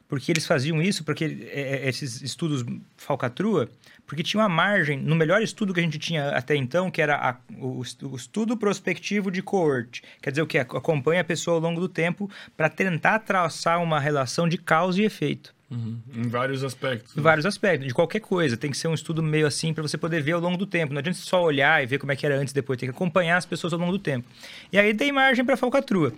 Porque 0.09 0.31
eles 0.31 0.47
faziam 0.47 0.81
isso, 0.83 1.03
porque 1.03 1.25
é, 1.51 1.87
é, 1.87 1.89
esses 1.89 2.21
estudos 2.21 2.65
falcatrua, 2.97 3.69
porque 4.07 4.23
tinha 4.23 4.43
uma 4.43 4.49
margem, 4.49 4.99
no 4.99 5.17
melhor 5.17 5.43
estudo 5.43 5.73
que 5.73 5.81
a 5.81 5.83
gente 5.83 5.99
tinha 5.99 6.29
até 6.31 6.55
então, 6.55 6.91
que 6.91 7.01
era 7.01 7.17
a- 7.17 7.37
o, 7.59 7.83
o 8.03 8.17
estudo 8.17 8.57
prospectivo 8.57 9.31
de 9.31 9.41
coorte. 9.43 10.03
Quer 10.23 10.31
dizer 10.31 10.43
o 10.43 10.47
que? 10.47 10.59
Acompanha 10.59 11.23
a 11.23 11.25
pessoa 11.25 11.57
ao 11.57 11.61
longo 11.61 11.81
do 11.81 11.89
tempo 11.89 12.31
para 12.57 12.69
tentar 12.69 13.21
traçar 13.21 13.83
uma 13.83 13.99
relação 13.99 14.47
de 14.47 14.59
causa 14.59 15.01
e 15.01 15.05
efeito. 15.05 15.55
Uhum. 15.71 15.99
Em 16.15 16.29
vários 16.29 16.63
aspectos. 16.63 17.17
Em 17.17 17.21
vários 17.21 17.47
aspectos, 17.47 17.89
de 17.89 17.95
qualquer 17.95 18.21
coisa. 18.21 18.57
Tem 18.57 18.71
que 18.71 18.77
ser 18.77 18.87
um 18.87 18.95
estudo 18.95 19.23
meio 19.23 19.47
assim 19.47 19.73
para 19.73 19.83
você 19.83 19.97
poder 19.97 20.23
ver 20.23 20.33
ao 20.33 20.41
longo 20.41 20.59
do 20.59 20.67
tempo. 20.67 20.93
Não 20.93 21.01
adianta 21.01 21.19
só 21.19 21.43
olhar 21.43 21.83
e 21.83 21.87
ver 21.87 21.99
como 21.99 22.13
é 22.13 22.17
que 22.17 22.25
era 22.25 22.37
antes 22.39 22.53
e 22.53 22.55
depois. 22.55 22.79
Tem 22.79 22.89
que 22.89 22.95
acompanhar 22.95 23.39
as 23.39 23.47
pessoas 23.47 23.73
ao 23.73 23.79
longo 23.79 23.91
do 23.91 23.99
tempo. 23.99 24.29
E 24.71 24.79
aí 24.79 24.93
tem 24.95 25.11
margem 25.11 25.45
para 25.45 25.57
falcatrua. 25.57 26.13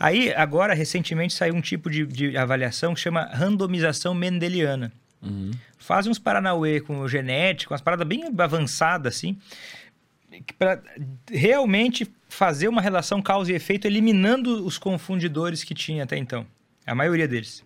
Aí, 0.00 0.32
agora, 0.34 0.74
recentemente, 0.74 1.34
saiu 1.34 1.54
um 1.54 1.60
tipo 1.60 1.90
de, 1.90 2.06
de 2.06 2.36
avaliação 2.36 2.94
que 2.94 3.00
chama 3.00 3.24
randomização 3.32 4.14
mendeliana. 4.14 4.92
Uhum. 5.20 5.50
Fazem 5.78 6.10
uns 6.10 6.18
paranauê 6.18 6.80
com 6.80 7.06
genética, 7.08 7.72
umas 7.72 7.80
paradas 7.80 8.06
bem 8.06 8.24
avançadas, 8.38 9.16
assim, 9.16 9.36
para 10.58 10.82
realmente 11.30 12.08
fazer 12.28 12.68
uma 12.68 12.80
relação 12.80 13.20
causa 13.20 13.50
e 13.50 13.54
efeito, 13.54 13.86
eliminando 13.86 14.64
os 14.64 14.78
confundidores 14.78 15.64
que 15.64 15.74
tinha 15.74 16.04
até 16.04 16.16
então. 16.16 16.46
A 16.86 16.94
maioria 16.94 17.26
deles. 17.26 17.64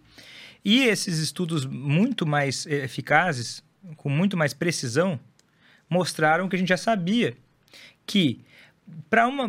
E 0.64 0.84
esses 0.84 1.18
estudos 1.18 1.66
muito 1.66 2.24
mais 2.24 2.66
eficazes, 2.66 3.62
com 3.96 4.08
muito 4.08 4.36
mais 4.36 4.54
precisão, 4.54 5.18
mostraram 5.88 6.48
que 6.48 6.56
a 6.56 6.58
gente 6.58 6.68
já 6.68 6.76
sabia 6.76 7.36
que 8.06 8.40
para 9.08 9.26
uma 9.26 9.46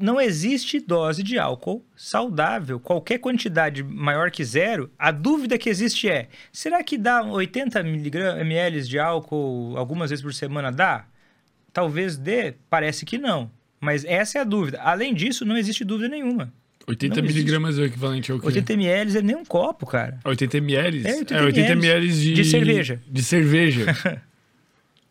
não 0.00 0.20
existe 0.20 0.78
dose 0.80 1.22
de 1.22 1.38
álcool 1.38 1.84
saudável, 1.96 2.78
qualquer 2.78 3.18
quantidade 3.18 3.82
maior 3.82 4.30
que 4.30 4.44
zero. 4.44 4.90
A 4.98 5.10
dúvida 5.10 5.56
que 5.58 5.68
existe 5.70 6.08
é: 6.08 6.28
será 6.52 6.82
que 6.82 6.98
dá 6.98 7.22
80 7.22 7.82
miligra- 7.82 8.40
ml 8.40 8.82
de 8.82 8.98
álcool 8.98 9.74
algumas 9.76 10.10
vezes 10.10 10.22
por 10.22 10.34
semana? 10.34 10.70
Dá? 10.70 11.06
Talvez 11.72 12.16
dê, 12.16 12.54
parece 12.68 13.04
que 13.06 13.16
não. 13.18 13.50
Mas 13.80 14.04
essa 14.04 14.38
é 14.38 14.40
a 14.42 14.44
dúvida. 14.44 14.80
Além 14.82 15.14
disso, 15.14 15.44
não 15.44 15.56
existe 15.56 15.84
dúvida 15.84 16.08
nenhuma. 16.08 16.52
80 16.86 17.14
Não 17.16 17.24
existe. 17.24 17.38
miligramas 17.38 17.78
é 17.78 17.82
o 17.82 17.84
equivalente 17.84 18.32
ao 18.32 18.40
quê? 18.40 18.46
80 18.46 18.72
ml 18.72 19.18
é 19.18 19.22
nem 19.22 19.36
um 19.36 19.44
copo, 19.44 19.86
cara. 19.86 20.18
80 20.24 20.56
ml? 20.58 21.06
É, 21.06 21.12
80 21.18 21.34
é, 21.34 21.42
80 21.42 21.72
ml 21.72 22.06
ml 22.06 22.12
de... 22.12 22.34
de 22.34 22.44
cerveja. 22.44 23.00
De 23.08 23.22
cerveja. 23.22 23.86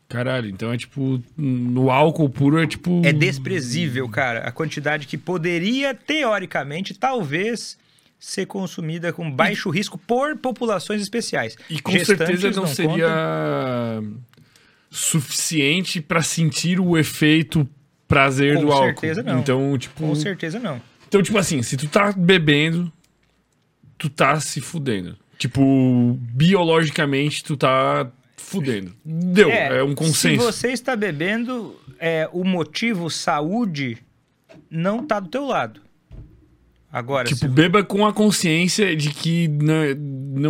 Caralho, 0.10 0.50
então 0.50 0.74
é 0.74 0.78
tipo... 0.78 1.24
No 1.38 1.92
álcool 1.92 2.28
puro 2.30 2.60
é 2.62 2.66
tipo... 2.66 3.02
É 3.06 3.14
desprezível, 3.14 4.10
cara, 4.10 4.40
a 4.40 4.52
quantidade 4.52 5.06
que 5.06 5.18
poderia, 5.18 5.94
teoricamente, 5.94 6.96
talvez 6.96 7.78
ser 8.20 8.48
consumida 8.48 9.14
com 9.14 9.32
baixo 9.32 9.70
risco 9.70 10.00
por 10.00 10.36
populações 10.36 11.02
especiais. 11.02 11.56
E 11.70 11.80
com 11.80 11.92
Gestantes 11.92 12.26
certeza 12.28 12.48
não, 12.48 12.68
contam. 12.68 12.76
seria 12.76 14.04
suficiente 14.90 16.02
pra 16.02 16.24
sentir 16.24 16.80
o 16.80 16.98
efeito 16.98 17.70
prazer 18.08 18.56
Com 18.56 18.62
do 18.62 18.72
álcool. 18.72 18.86
certeza 19.02 19.22
não. 19.22 19.40
Então, 19.40 19.78
tipo... 19.78 20.08
Com 20.08 20.16
certeza 20.16 20.60
não. 20.60 20.82
Então, 21.08 21.22
tipo 21.22 21.38
assim, 21.38 21.62
se 21.62 21.78
tu 21.78 21.88
tá 21.88 22.12
bebendo, 22.12 22.92
tu 23.96 24.10
tá 24.10 24.40
se 24.40 24.60
fudendo. 24.60 25.16
Tipo, 25.38 26.20
biologicamente, 26.20 27.44
tu 27.44 27.56
tá 27.56 28.12
fudendo. 28.40 28.94
Deu, 29.06 29.50
é, 29.50 29.84
um 29.84 29.94
consenso. 29.94 30.42
Se 30.42 30.52
você 30.52 30.72
está 30.72 30.96
bebendo, 30.96 31.76
é, 32.00 32.28
o 32.34 32.44
motivo 32.44 33.10
saúde 33.10 33.98
não 34.70 35.06
tá 35.06 35.20
do 35.20 35.30
teu 35.30 35.46
lado. 35.46 35.82
Agora, 36.92 37.28
Tipo, 37.28 37.42
se- 37.42 37.48
beba 37.48 37.84
com 37.84 38.04
a 38.08 38.12
consciência 38.12 38.96
de 38.96 39.12
que 39.12 39.48
não, 39.48 39.76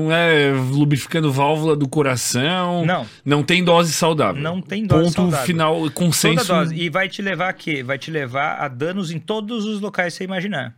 não 0.06 0.12
é 0.14 0.52
lubrificando 0.72 1.30
válvula 1.34 1.76
do 1.76 1.86
coração. 1.86 2.86
Não. 2.86 3.06
Não 3.26 3.44
tem 3.44 3.62
dose 3.62 3.92
saudável. 3.92 4.42
Não 4.42 4.62
tem 4.62 4.86
dose 4.86 5.04
Ponto 5.04 5.16
saudável. 5.16 5.46
final, 5.46 5.92
consenso. 5.92 6.48
Toda 6.48 6.60
dose. 6.62 6.76
E 6.76 6.90
vai 6.90 7.10
te 7.10 7.22
levar 7.22 7.50
a 7.50 7.54
quê? 7.54 7.84
Vai 7.84 7.98
te 7.98 8.10
levar 8.10 8.54
a 8.62 8.70
danos 8.70 9.12
em 9.12 9.20
todos 9.20 9.66
os 9.66 9.82
locais 9.82 10.14
que 10.14 10.20
você 10.20 10.24
imaginar. 10.24 10.78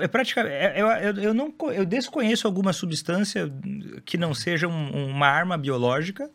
É 0.00 0.08
praticamente. 0.08 0.54
é- 0.54 0.80
Eu, 0.80 0.86
eu, 0.88 1.14
eu, 1.22 1.34
não, 1.34 1.52
eu 1.74 1.84
desconheço 1.84 2.46
alguma 2.46 2.72
substância 2.72 3.52
que 4.04 4.16
não 4.16 4.34
seja 4.34 4.66
um- 4.68 5.06
uma 5.10 5.26
arma 5.26 5.56
biológica 5.58 6.30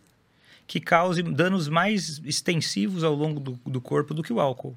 que 0.66 0.80
cause 0.80 1.24
danos 1.24 1.67
mais 1.69 2.22
extensivos 2.26 3.03
ao 3.03 3.14
longo 3.16 3.40
do, 3.40 3.59
do 3.66 3.80
corpo 3.82 4.14
do 4.14 4.22
que 4.24 4.34
o 4.34 4.40
álcool. 4.40 4.76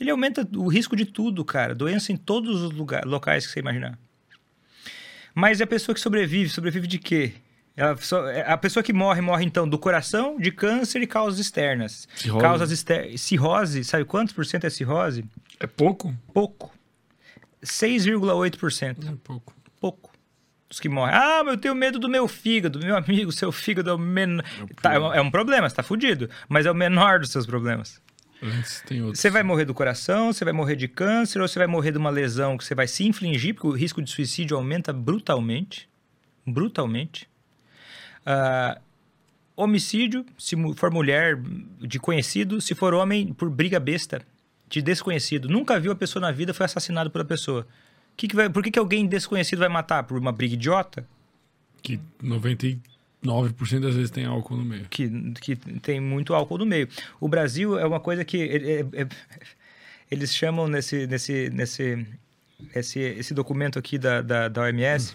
Ele 0.00 0.10
aumenta 0.10 0.48
o 0.56 0.66
risco 0.68 0.96
de 0.96 1.04
tudo, 1.04 1.44
cara. 1.44 1.74
Doença 1.74 2.10
em 2.10 2.16
todos 2.16 2.62
os 2.62 2.70
lugar, 2.72 3.04
locais 3.04 3.46
que 3.46 3.52
você 3.52 3.60
imaginar. 3.60 3.98
Mas 5.34 5.60
é 5.60 5.64
a 5.64 5.66
pessoa 5.66 5.94
que 5.94 6.00
sobrevive, 6.00 6.48
sobrevive 6.50 6.86
de 6.86 6.98
quê? 6.98 7.34
Ela 7.76 7.96
é 8.34 8.50
a 8.50 8.56
pessoa 8.58 8.82
que 8.82 8.92
morre, 8.92 9.20
morre 9.20 9.44
então 9.44 9.68
do 9.68 9.78
coração, 9.78 10.38
de 10.38 10.50
câncer 10.50 11.00
e 11.02 11.06
causas 11.06 11.38
externas. 11.38 12.08
Cirrose. 12.16 12.40
Causas 12.42 12.70
externas. 12.72 13.20
Cirrose, 13.20 13.84
sabe 13.84 14.04
quantos 14.04 14.34
por 14.34 14.44
cento 14.44 14.64
é 14.66 14.70
cirrose? 14.70 15.24
É 15.58 15.66
pouco? 15.66 16.14
Pouco. 16.34 16.72
6,8%. 17.62 19.08
É 19.08 19.16
pouco. 19.22 19.54
Pouco. 19.80 20.10
Os 20.70 20.78
que 20.78 20.88
morrem. 20.88 21.14
Ah, 21.14 21.42
mas 21.44 21.54
eu 21.54 21.60
tenho 21.60 21.74
medo 21.74 21.98
do 21.98 22.08
meu 22.08 22.28
fígado. 22.28 22.78
Meu 22.78 22.96
amigo, 22.96 23.32
seu 23.32 23.50
fígado 23.50 23.90
é 23.90 23.94
o 23.94 23.98
menor. 23.98 24.44
Tá, 24.80 24.94
é, 24.94 24.98
um, 24.98 25.14
é 25.14 25.20
um 25.20 25.30
problema, 25.30 25.68
você 25.68 25.74
tá 25.74 25.82
fudido. 25.82 26.30
Mas 26.48 26.64
é 26.64 26.70
o 26.70 26.74
menor 26.74 27.18
dos 27.18 27.30
seus 27.30 27.44
problemas. 27.44 28.00
Antes 28.42 28.82
tem 28.86 29.02
outro. 29.02 29.20
Você 29.20 29.28
vai 29.28 29.42
morrer 29.42 29.64
do 29.64 29.74
coração, 29.74 30.32
você 30.32 30.44
vai 30.44 30.52
morrer 30.52 30.76
de 30.76 30.88
câncer, 30.88 31.40
ou 31.40 31.48
você 31.48 31.58
vai 31.58 31.66
morrer 31.66 31.92
de 31.92 31.98
uma 31.98 32.08
lesão 32.08 32.56
que 32.56 32.64
você 32.64 32.74
vai 32.74 32.86
se 32.86 33.04
infligir, 33.06 33.54
porque 33.54 33.66
o 33.66 33.72
risco 33.72 34.00
de 34.00 34.10
suicídio 34.10 34.56
aumenta 34.56 34.92
brutalmente. 34.92 35.88
Brutalmente. 36.46 37.28
Ah, 38.24 38.80
homicídio, 39.56 40.24
se 40.38 40.56
for 40.74 40.90
mulher 40.90 41.36
de 41.80 41.98
conhecido, 41.98 42.60
se 42.60 42.74
for 42.74 42.94
homem, 42.94 43.32
por 43.32 43.50
briga 43.50 43.78
besta, 43.78 44.22
de 44.70 44.80
desconhecido. 44.80 45.48
Nunca 45.48 45.78
viu 45.78 45.92
a 45.92 45.96
pessoa 45.96 46.20
na 46.22 46.32
vida, 46.32 46.54
foi 46.54 46.64
assassinado 46.64 47.10
pela 47.10 47.24
pessoa. 47.24 47.66
Que 48.16 48.28
que 48.28 48.36
vai, 48.36 48.48
por 48.48 48.62
que, 48.62 48.70
que 48.70 48.78
alguém 48.78 49.06
desconhecido 49.06 49.58
vai 49.58 49.68
matar? 49.68 50.04
Por 50.04 50.16
uma 50.16 50.32
briga 50.32 50.54
idiota? 50.54 51.06
Que 51.82 52.00
99% 52.22 52.78
das 53.80 53.94
vezes 53.94 54.10
tem 54.10 54.24
álcool 54.24 54.56
no 54.56 54.64
meio. 54.64 54.86
que, 54.88 55.08
que 55.40 55.56
tem 55.56 56.00
muito 56.00 56.32
álcool 56.34 56.58
no 56.58 56.66
meio. 56.66 56.88
O 57.20 57.28
Brasil 57.28 57.78
é 57.78 57.84
uma 57.86 58.00
coisa 58.00 58.24
que 58.24 58.38
é- 58.42 58.80
é- 58.80 59.02
é- 59.02 59.08
eles 60.10 60.34
chamam 60.34 60.68
nesse, 60.68 61.06
nesse, 61.06 61.50
nesse 61.50 62.06
esse, 62.74 63.00
esse 63.00 63.34
documento 63.34 63.78
aqui 63.78 63.98
da, 63.98 64.20
da, 64.22 64.48
da 64.48 64.62
OMS, 64.62 65.14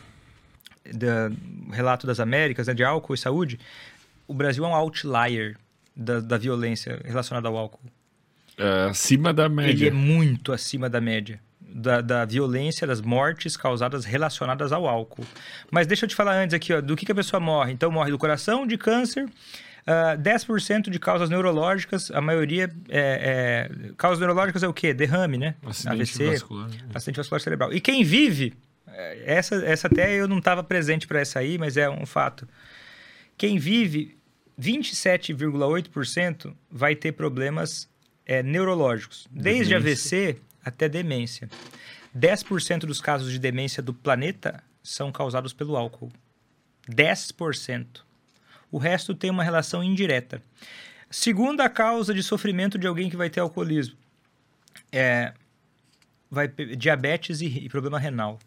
da 0.93 1.29
relato 1.71 2.05
das 2.07 2.19
Américas, 2.19 2.67
né, 2.67 2.73
de 2.73 2.83
álcool 2.83 3.13
e 3.13 3.17
saúde, 3.17 3.59
o 4.27 4.33
Brasil 4.33 4.65
é 4.65 4.67
um 4.67 4.73
outlier 4.75 5.55
da, 5.95 6.19
da 6.19 6.37
violência 6.37 6.99
relacionada 7.05 7.47
ao 7.47 7.55
álcool. 7.55 7.79
É, 8.57 8.89
acima 8.89 9.33
da 9.33 9.45
Ele 9.45 9.53
média. 9.55 9.87
é 9.87 9.91
muito 9.91 10.51
acima 10.53 10.89
da 10.89 11.01
média. 11.01 11.39
Da, 11.77 11.99
da 11.99 12.23
violência, 12.23 12.87
das 12.87 13.01
mortes 13.01 13.57
causadas 13.57 14.05
relacionadas 14.05 14.71
ao 14.71 14.87
álcool. 14.87 15.25
Mas 15.69 15.85
deixa 15.85 16.05
eu 16.05 16.09
te 16.09 16.15
falar 16.15 16.37
antes 16.37 16.53
aqui, 16.53 16.71
ó, 16.73 16.79
do 16.79 16.95
que, 16.95 17.05
que 17.05 17.11
a 17.11 17.15
pessoa 17.15 17.39
morre. 17.39 17.73
Então, 17.73 17.91
morre 17.91 18.11
do 18.11 18.17
coração, 18.17 18.65
de 18.65 18.77
câncer, 18.77 19.27
ah, 19.85 20.15
10% 20.17 20.89
de 20.89 20.97
causas 20.99 21.29
neurológicas, 21.29 22.09
a 22.11 22.21
maioria 22.21 22.71
é, 22.87 23.69
é- 23.69 23.91
Causas 23.97 24.19
neurológicas 24.19 24.63
é 24.63 24.67
o 24.69 24.73
quê? 24.73 24.93
Derrame, 24.93 25.37
né? 25.37 25.55
Acidente 25.65 26.01
AVC, 26.01 26.25
vascular. 26.31 26.69
acidente 26.93 27.17
vascular 27.17 27.41
cerebral. 27.41 27.73
E 27.73 27.81
quem 27.81 28.05
vive, 28.05 28.53
eh, 28.87 29.23
essa, 29.25 29.55
essa 29.65 29.87
até 29.87 30.15
eu 30.15 30.29
não 30.29 30.37
estava 30.37 30.63
presente 30.63 31.05
para 31.05 31.19
essa 31.19 31.39
aí, 31.39 31.57
mas 31.57 31.75
é 31.75 31.89
um 31.89 32.05
fato. 32.05 32.47
Quem 33.37 33.57
vive, 33.59 34.15
27,8% 34.57 36.53
vai 36.71 36.95
ter 36.95 37.11
problemas 37.11 37.89
eh, 38.25 38.43
neurológicos, 38.43 39.27
desde 39.31 39.73
Demência. 39.73 39.77
AVC 39.77 40.41
até 40.63 40.89
demência. 40.89 41.49
10% 42.15 42.79
dos 42.79 43.01
casos 43.01 43.31
de 43.31 43.37
demência 43.37 43.83
do 43.83 43.93
planeta 43.93 44.63
são 44.81 45.11
causados 45.11 45.53
pelo 45.53 45.75
álcool. 45.75 46.11
10%. 46.89 48.01
O 48.71 48.77
resto 48.77 49.13
tem 49.13 49.29
uma 49.29 49.43
relação 49.43 49.83
indireta. 49.83 50.41
Segunda 51.09 51.69
causa 51.69 52.13
de 52.13 52.23
sofrimento 52.23 52.77
de 52.77 52.87
alguém 52.87 53.09
que 53.09 53.17
vai 53.17 53.29
ter 53.29 53.39
alcoolismo 53.39 53.97
é 54.91 55.33
vai, 56.29 56.47
diabetes 56.47 57.41
e, 57.41 57.45
e 57.45 57.69
problema 57.69 57.99
renal. 57.99 58.39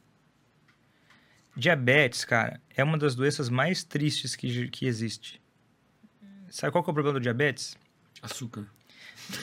Diabetes, 1.57 2.25
cara, 2.25 2.61
é 2.77 2.85
uma 2.85 2.97
das 2.97 3.15
doenças 3.15 3.49
mais 3.49 3.83
tristes 3.83 4.37
que, 4.37 4.69
que 4.69 4.87
existe. 4.87 5.41
Sabe 6.49 6.73
qual 6.73 6.85
é 6.87 6.91
o 6.91 6.95
problema 6.95 7.19
do 7.19 7.23
diabetes? 7.23 7.77
Açúcar. 8.23 8.67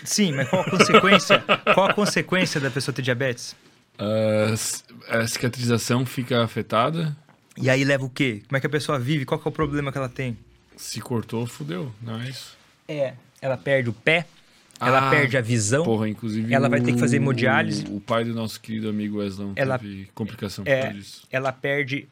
Sim, 0.04 0.34
mas 0.34 0.50
qual 0.50 0.62
a 0.64 0.70
consequência? 0.70 1.40
qual 1.74 1.90
a 1.90 1.94
consequência 1.94 2.60
da 2.62 2.70
pessoa 2.72 2.94
ter 2.94 3.02
diabetes? 3.02 3.56
C- 4.58 4.84
a 5.10 5.26
cicatrização 5.28 6.06
fica 6.06 6.44
afetada. 6.44 7.16
E 7.58 7.70
aí 7.70 7.84
leva 7.86 8.04
o 8.06 8.10
quê? 8.10 8.42
Como 8.48 8.58
é 8.58 8.60
que 8.60 8.68
a 8.68 8.70
pessoa 8.70 9.00
vive? 9.00 9.26
Qual 9.26 9.42
é 9.44 9.48
o 9.48 9.52
problema 9.52 9.92
que 9.92 9.98
ela 9.98 10.10
tem? 10.10 10.38
Se 10.76 11.00
cortou, 11.00 11.46
fudeu. 11.48 11.92
Não 12.02 12.20
é 12.20 12.30
isso? 12.30 12.58
É. 12.88 13.14
Ela 13.42 13.56
perde 13.56 13.90
o 13.90 13.94
pé, 13.94 14.26
ela 14.80 15.08
Ah, 15.08 15.10
perde 15.10 15.38
a 15.38 15.42
visão. 15.42 15.86
Porra, 15.86 16.10
inclusive. 16.10 16.54
Ela 16.54 16.68
vai 16.68 16.82
ter 16.82 16.92
que 16.94 17.00
fazer 17.00 17.16
o- 17.18 17.22
hemodiálise. 17.22 17.86
O 17.90 18.02
pai 18.02 18.26
do 18.26 18.34
nosso 18.34 18.60
querido 18.60 18.90
amigo 18.90 19.20
Weslão 19.20 19.54
Ela- 19.56 19.78
teve 19.80 20.10
complicação 20.14 20.66
por 20.66 20.70
é, 20.72 20.92
disso. 20.92 21.26
ela 21.32 21.52
perde 21.54 22.10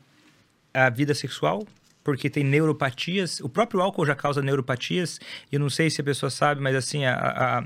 a 0.73 0.89
vida 0.89 1.13
sexual, 1.13 1.67
porque 2.03 2.29
tem 2.29 2.43
neuropatias. 2.43 3.39
O 3.39 3.47
próprio 3.49 3.81
álcool 3.81 4.05
já 4.05 4.15
causa 4.15 4.41
neuropatias. 4.41 5.19
E 5.51 5.55
eu 5.55 5.59
não 5.59 5.69
sei 5.69 5.89
se 5.89 6.01
a 6.01 6.03
pessoa 6.03 6.29
sabe, 6.29 6.61
mas 6.61 6.75
assim, 6.75 7.05
a- 7.05 7.15
a- 7.59 7.65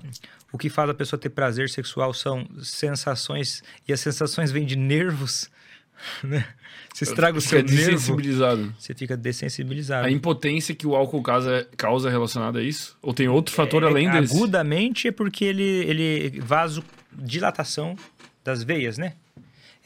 o 0.52 0.58
que 0.58 0.70
faz 0.70 0.90
a 0.90 0.94
pessoa 0.94 1.20
ter 1.20 1.30
prazer 1.30 1.70
sexual 1.70 2.14
são 2.14 2.48
sensações. 2.62 3.64
E 3.88 3.94
as 3.94 4.00
sensações 4.00 4.52
vêm 4.52 4.66
de 4.66 4.76
nervos. 4.76 5.50
Né? 6.24 6.46
Você 6.94 7.06
estraga 7.06 7.40
o 7.40 7.42
seu 7.42 7.58
nervo, 7.64 7.76
desensibilizado. 7.76 8.72
você 8.78 8.94
fica 8.94 9.18
dessensibilizado. 9.18 10.06
A 10.06 10.12
impotência 10.12 10.76
que 10.76 10.86
o 10.86 10.96
álcool 10.96 11.24
causa, 11.24 11.68
causa 11.76 12.08
relacionada 12.08 12.60
a 12.60 12.64
isso? 12.64 12.96
Ou 13.02 13.16
tem 13.16 13.28
outro 13.28 13.54
fator 13.56 13.82
É, 13.82 13.88
além 13.88 14.08
desse? 14.12 14.36
Agudamente 14.36 15.08
é 15.08 15.12
porque 15.12 15.44
ele, 15.44 15.64
ele 15.64 16.40
vasodilatação 16.40 17.96
das 18.44 18.64
veias, 18.64 19.00
né? 19.00 19.14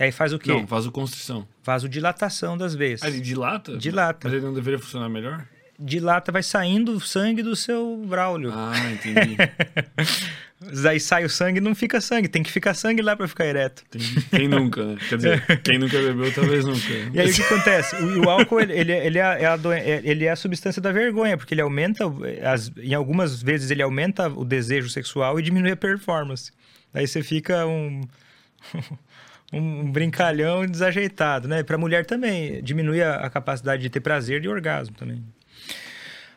E 0.01 0.05
aí 0.05 0.11
faz 0.11 0.33
o 0.33 0.39
quê? 0.39 0.51
Não, 0.51 0.65
vasoconstrição. 0.65 1.47
Vasodilatação 1.63 2.57
das 2.57 2.73
veias. 2.73 3.03
Ah, 3.03 3.07
ele 3.07 3.19
dilata? 3.19 3.77
Dilata. 3.77 4.21
Mas 4.27 4.33
ele 4.33 4.43
não 4.43 4.51
deveria 4.51 4.79
funcionar 4.79 5.07
melhor? 5.07 5.45
Dilata, 5.79 6.31
vai 6.31 6.41
saindo 6.41 6.93
o 6.93 6.99
sangue 6.99 7.43
do 7.43 7.55
seu 7.55 8.03
Braulio. 8.07 8.51
Ah, 8.51 8.73
entendi. 8.91 9.37
Aí 10.89 10.99
sai 10.99 11.23
o 11.23 11.29
sangue 11.29 11.59
não 11.61 11.75
fica 11.75 12.01
sangue, 12.01 12.27
tem 12.27 12.41
que 12.41 12.51
ficar 12.51 12.73
sangue 12.73 13.03
lá 13.03 13.15
pra 13.15 13.27
ficar 13.27 13.45
ereto. 13.45 13.83
Quem 14.31 14.47
nunca, 14.47 14.83
né? 14.85 14.97
Quer 15.07 15.15
dizer, 15.17 15.61
quem 15.61 15.77
nunca 15.77 15.97
bebeu, 15.99 16.33
talvez 16.33 16.65
nunca. 16.65 16.93
E 17.13 17.19
aí 17.19 17.29
o 17.29 17.33
que 17.33 17.41
acontece? 17.41 17.95
O, 17.95 18.25
o 18.25 18.29
álcool, 18.29 18.59
ele, 18.59 18.73
ele, 18.73 18.91
ele 18.91 19.17
é, 19.19 19.21
é 19.21 19.45
a 19.45 19.59
é- 19.75 20.01
ele 20.03 20.25
é 20.25 20.31
a 20.31 20.35
substância 20.35 20.81
da 20.81 20.91
vergonha, 20.91 21.35
porque 21.35 21.53
ele 21.53 21.61
aumenta, 21.61 22.05
as, 22.43 22.71
em 22.77 22.93
algumas 22.93 23.41
vezes 23.41 23.71
ele 23.71 23.81
aumenta 23.81 24.27
o 24.29 24.45
desejo 24.45 24.87
sexual 24.89 25.39
e 25.39 25.43
diminui 25.43 25.71
a 25.71 25.77
performance. 25.77 26.51
Aí 26.93 27.07
você 27.07 27.23
fica 27.23 27.65
um, 27.65 28.01
um 29.51 29.91
brincalhão 29.91 30.65
desajeitado, 30.65 31.47
né? 31.47 31.63
Pra 31.63 31.77
mulher 31.77 32.05
também, 32.05 32.61
diminui 32.63 33.01
a, 33.01 33.15
a 33.15 33.29
capacidade 33.29 33.81
de 33.81 33.89
ter 33.89 33.99
prazer 33.99 34.43
e 34.43 34.47
orgasmo 34.47 34.95
também. 34.95 35.23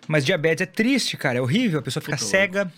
Mas 0.07 0.25
diabetes 0.25 0.62
é 0.62 0.67
triste, 0.67 1.17
cara, 1.17 1.39
é 1.39 1.41
horrível, 1.41 1.78
a 1.78 1.83
pessoa 1.83 2.02
fica 2.02 2.17
Puta 2.17 2.28
cega. 2.28 2.73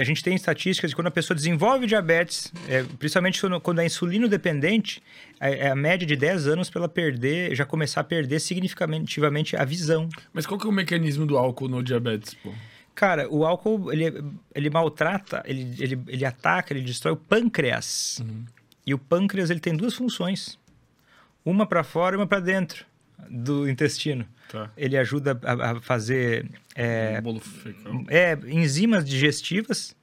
A 0.00 0.04
gente 0.04 0.22
tem 0.22 0.34
estatísticas 0.34 0.90
de 0.90 0.96
quando 0.96 1.08
a 1.08 1.10
pessoa 1.10 1.34
desenvolve 1.34 1.86
diabetes, 1.86 2.50
é, 2.66 2.82
principalmente 2.98 3.38
quando, 3.38 3.60
quando 3.60 3.80
é 3.80 3.84
insulino 3.84 4.26
dependente, 4.26 5.02
é, 5.38 5.66
é 5.66 5.70
a 5.70 5.76
média 5.76 6.06
de 6.06 6.16
10 6.16 6.46
anos 6.48 6.70
para 6.70 6.80
ela 6.80 6.88
perder, 6.88 7.54
já 7.54 7.66
começar 7.66 8.00
a 8.00 8.04
perder 8.04 8.40
significativamente 8.40 9.56
a 9.56 9.64
visão. 9.64 10.08
Mas 10.32 10.46
qual 10.46 10.58
que 10.58 10.66
é 10.66 10.70
o 10.70 10.72
mecanismo 10.72 11.26
do 11.26 11.36
álcool 11.36 11.68
no 11.68 11.82
diabetes, 11.82 12.32
pô? 12.34 12.52
Cara, 12.94 13.28
o 13.30 13.44
álcool, 13.44 13.92
ele, 13.92 14.24
ele 14.54 14.70
maltrata, 14.70 15.42
ele, 15.46 15.74
ele, 15.78 16.00
ele 16.08 16.24
ataca, 16.24 16.72
ele 16.72 16.82
destrói 16.82 17.14
o 17.14 17.16
pâncreas. 17.16 18.22
E 18.90 18.94
o 18.94 18.98
pâncreas, 18.98 19.50
ele 19.50 19.60
tem 19.60 19.76
duas 19.76 19.94
funções. 19.94 20.58
Uma 21.44 21.64
para 21.64 21.84
fora 21.84 22.16
e 22.16 22.18
uma 22.18 22.26
para 22.26 22.40
dentro 22.40 22.84
do 23.30 23.70
intestino. 23.70 24.26
Tá. 24.50 24.68
Ele 24.76 24.98
ajuda 24.98 25.38
a, 25.44 25.70
a 25.70 25.80
fazer 25.80 26.50
é, 26.74 27.22
é, 28.08 28.36
enzimas 28.48 29.04
digestivas. 29.04 29.94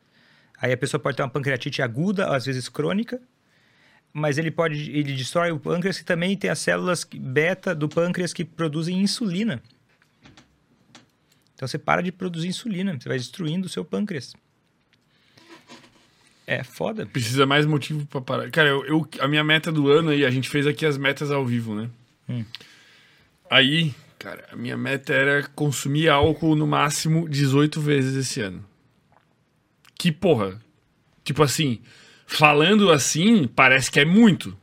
Aí 0.58 0.72
a 0.72 0.78
pessoa 0.78 1.02
pode 1.02 1.18
ter 1.18 1.24
uma 1.24 1.30
pancreatite 1.30 1.82
aguda, 1.82 2.34
às 2.34 2.46
vezes 2.46 2.70
crônica. 2.70 3.20
Mas 4.14 4.38
ele 4.38 4.52
pode, 4.52 4.90
ele 4.90 5.14
destrói 5.14 5.52
o 5.52 5.60
pâncreas 5.60 6.00
e 6.00 6.06
também 6.06 6.38
tem 6.38 6.50
as 6.50 6.60
células 6.60 7.04
beta 7.04 7.76
do 7.76 7.90
pâncreas 7.90 8.32
que 8.32 8.46
produzem 8.46 9.02
insulina. 9.02 9.62
Então 11.56 11.68
você 11.68 11.78
para 11.78 12.02
de 12.02 12.14
produzir 12.14 12.48
insulina, 12.48 12.98
você 12.98 13.10
vai 13.10 13.18
destruindo 13.18 13.68
o 13.68 13.70
seu 13.70 13.84
pâncreas. 13.84 14.34
É 16.48 16.64
foda. 16.64 17.06
Precisa 17.06 17.46
mais 17.46 17.66
motivo 17.66 18.06
pra 18.06 18.22
parar. 18.22 18.50
Cara, 18.50 18.70
eu, 18.70 18.86
eu- 18.86 19.08
a 19.20 19.28
minha 19.28 19.44
meta 19.44 19.70
do 19.72 19.92
ano 19.92 20.10
aí, 20.12 20.26
a 20.26 20.30
gente 20.32 20.48
fez 20.50 20.66
aqui 20.66 20.86
as 20.86 20.98
metas 20.98 21.30
ao 21.30 21.46
vivo, 21.46 21.76
né? 21.76 21.90
Hum. 22.30 22.46
Aí, 23.50 23.94
cara, 24.18 24.46
a 24.52 24.56
minha 24.56 24.78
meta 24.78 25.14
era 25.14 25.44
consumir 25.50 26.08
álcool 26.10 26.56
no 26.56 26.66
máximo 26.66 27.28
18 27.28 27.82
vezes 27.82 28.16
esse 28.16 28.40
ano. 28.42 28.64
Que 30.00 30.10
porra. 30.12 30.62
Tipo 31.24 31.44
assim, 31.44 31.80
falando 32.26 32.92
assim, 32.92 33.46
parece 33.48 33.92
que 33.92 34.00
é 34.00 34.06
muito. 34.06 34.58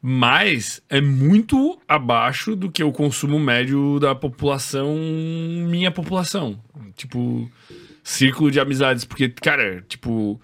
Mas 0.00 0.80
é 0.88 1.00
muito 1.00 1.78
abaixo 1.88 2.54
do 2.54 2.70
que 2.70 2.82
o 2.84 2.92
consumo 2.92 3.38
médio 3.38 3.98
da 3.98 4.14
população, 4.14 4.96
minha 4.96 5.90
população. 5.90 6.58
Tipo, 6.96 7.50
círculo 8.02 8.50
de 8.50 8.60
amizades. 8.60 9.04
Porque, 9.04 9.28
cara, 9.28 9.84
tipo, 9.88 10.40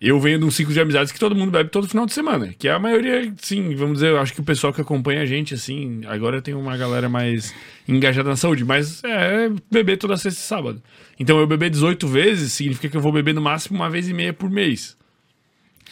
eu 0.00 0.18
venho 0.20 0.38
de 0.38 0.44
um 0.44 0.50
ciclo 0.50 0.72
de 0.72 0.80
amizades 0.80 1.10
que 1.12 1.18
todo 1.18 1.34
mundo 1.34 1.50
bebe 1.50 1.70
todo 1.70 1.88
final 1.88 2.06
de 2.06 2.12
semana. 2.12 2.54
Que 2.58 2.68
é 2.68 2.72
a 2.72 2.78
maioria, 2.78 3.32
sim, 3.38 3.74
vamos 3.74 3.94
dizer, 3.94 4.10
eu 4.10 4.18
acho 4.20 4.32
que 4.32 4.40
o 4.40 4.44
pessoal 4.44 4.72
que 4.72 4.80
acompanha 4.80 5.22
a 5.22 5.26
gente, 5.26 5.54
assim, 5.54 6.02
agora 6.06 6.40
tem 6.40 6.54
uma 6.54 6.76
galera 6.76 7.08
mais 7.08 7.52
engajada 7.88 8.28
na 8.28 8.36
saúde, 8.36 8.64
mas 8.64 9.02
é 9.02 9.50
beber 9.70 9.96
toda 9.96 10.16
sexta 10.16 10.40
e 10.40 10.42
sábado. 10.44 10.82
Então 11.18 11.38
eu 11.40 11.46
beber 11.46 11.70
18 11.70 12.06
vezes 12.06 12.52
significa 12.52 12.88
que 12.88 12.96
eu 12.96 13.00
vou 13.00 13.12
beber 13.12 13.34
no 13.34 13.40
máximo 13.40 13.76
uma 13.76 13.90
vez 13.90 14.08
e 14.08 14.14
meia 14.14 14.32
por 14.32 14.48
mês. 14.50 14.96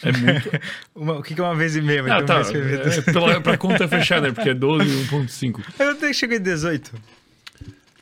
É 0.03 0.11
muito. 0.11 0.51
Uma- 0.95 1.17
o 1.17 1.23
que 1.23 1.33
que 1.33 1.41
é 1.41 1.43
uma 1.43 1.55
vez 1.55 1.75
e 1.75 1.81
meia? 1.81 2.03
Ah, 2.13 2.21
tá. 2.21 2.41
É, 2.41 3.01
pela, 3.11 3.41
pra 3.41 3.57
conta 3.57 3.87
fechar, 3.89 4.21
né? 4.21 4.31
Porque 4.31 4.49
é 4.49 4.53
12 4.53 4.85
e 4.87 5.07
1,5. 5.07 5.59
Eu 5.79 5.89
até 5.89 6.13
chegou 6.13 6.37
em 6.37 6.39
18. 6.39 6.93